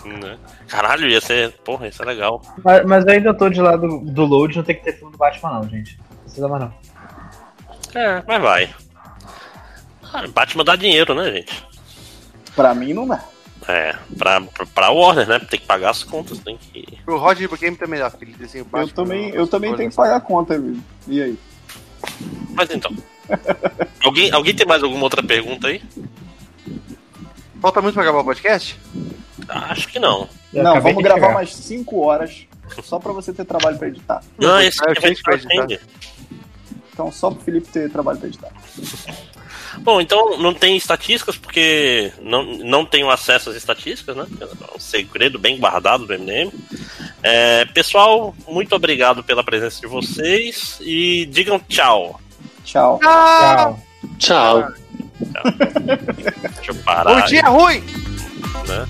Né? 0.05 0.37
Caralho, 0.67 1.07
ia 1.07 1.19
ser. 1.21 1.53
Porra, 1.63 1.87
isso 1.87 2.03
é 2.03 2.05
legal. 2.05 2.41
Mas, 2.63 2.85
mas 2.85 3.05
eu 3.05 3.11
ainda 3.13 3.33
tô 3.33 3.49
de 3.49 3.61
lado 3.61 3.99
do 3.99 4.25
load, 4.25 4.55
não 4.57 4.63
tem 4.63 4.75
que 4.75 4.83
ter 4.83 4.93
filme 4.93 5.11
do 5.11 5.17
Batman, 5.17 5.53
não, 5.53 5.69
gente. 5.69 5.97
Não 6.09 6.17
precisa 6.23 6.47
mais 6.47 6.63
não. 6.63 6.73
É, 7.95 8.23
mas 8.27 8.41
vai. 8.41 8.69
Ah, 10.13 10.27
Batman 10.27 10.63
dá 10.65 10.75
dinheiro, 10.75 11.15
né, 11.15 11.31
gente? 11.31 11.65
Pra 12.55 12.73
mim 12.73 12.93
não 12.93 13.07
dá. 13.07 13.23
É, 13.67 13.95
pra, 14.17 14.41
pra, 14.41 14.65
pra 14.65 14.89
Warner, 14.91 15.27
né? 15.27 15.39
Tem 15.39 15.59
que 15.59 15.65
pagar 15.65 15.91
as 15.91 16.03
contas, 16.03 16.39
tem 16.39 16.57
que. 16.57 16.99
O 17.07 17.15
Roger 17.15 17.49
Game 17.57 17.77
também 17.77 17.99
dá, 17.99 18.09
porque 18.09 18.25
ele 18.25 18.33
desenha 18.33 18.65
o 18.69 18.77
Eu 18.77 18.87
também, 18.89 19.29
eu 19.29 19.47
também 19.47 19.75
tenho 19.75 19.89
que 19.89 19.95
pagar 19.95 20.17
a 20.17 20.21
conta, 20.21 20.59
viu? 20.59 20.77
E 21.07 21.21
aí? 21.21 21.39
Mas 22.49 22.69
então. 22.69 22.93
alguém, 24.03 24.31
alguém 24.31 24.53
tem 24.53 24.65
mais 24.67 24.83
alguma 24.83 25.03
outra 25.03 25.23
pergunta 25.23 25.67
aí? 25.67 25.81
Falta 27.61 27.81
muito 27.81 27.93
pra 27.93 28.03
acabar 28.03 28.19
o 28.19 28.25
podcast? 28.25 28.77
Acho 29.47 29.87
que 29.87 29.99
não. 29.99 30.27
Eu 30.53 30.63
não, 30.63 30.81
vamos 30.81 31.01
gravar 31.01 31.21
chegar. 31.21 31.33
mais 31.33 31.55
5 31.55 31.99
horas 32.01 32.45
só 32.83 32.99
pra 32.99 33.13
você 33.13 33.31
ter 33.31 33.45
trabalho 33.45 33.77
pra 33.77 33.87
editar. 33.87 34.21
Não, 34.37 34.59
esse 34.61 34.79
Ah, 34.83 34.87
vai 34.87 34.95
tinha 34.95 35.15
que 35.15 35.29
editar. 35.29 35.35
atende. 35.35 35.79
Então 36.91 37.11
só 37.11 37.31
pro 37.31 37.41
Felipe 37.41 37.67
ter 37.69 37.89
trabalho 37.89 38.19
pra 38.19 38.27
editar. 38.27 38.51
Bom, 39.79 39.99
então 39.99 40.37
não 40.37 40.53
tem 40.53 40.77
estatísticas, 40.77 41.35
porque 41.35 42.11
não, 42.21 42.43
não 42.43 42.85
tenho 42.85 43.09
acesso 43.09 43.49
às 43.49 43.55
estatísticas, 43.55 44.15
né? 44.15 44.25
É 44.39 44.75
um 44.75 44.79
segredo 44.79 45.39
bem 45.39 45.57
guardado 45.57 46.05
do 46.05 46.13
MDM. 46.13 46.51
É, 47.21 47.65
pessoal, 47.65 48.35
muito 48.47 48.75
obrigado 48.75 49.23
pela 49.23 49.43
presença 49.43 49.79
de 49.79 49.87
vocês 49.87 50.77
e 50.81 51.25
digam 51.27 51.59
tchau. 51.59 52.19
Tchau. 52.63 52.99
Tchau. 52.99 53.79
Tchau. 54.19 54.67
Deixa 56.55 56.71
eu 56.71 56.75
parar. 56.83 57.23
O 57.23 57.25
dia 57.27 57.41
é 57.41 57.49
ruim! 57.49 57.83
né? 58.67 58.87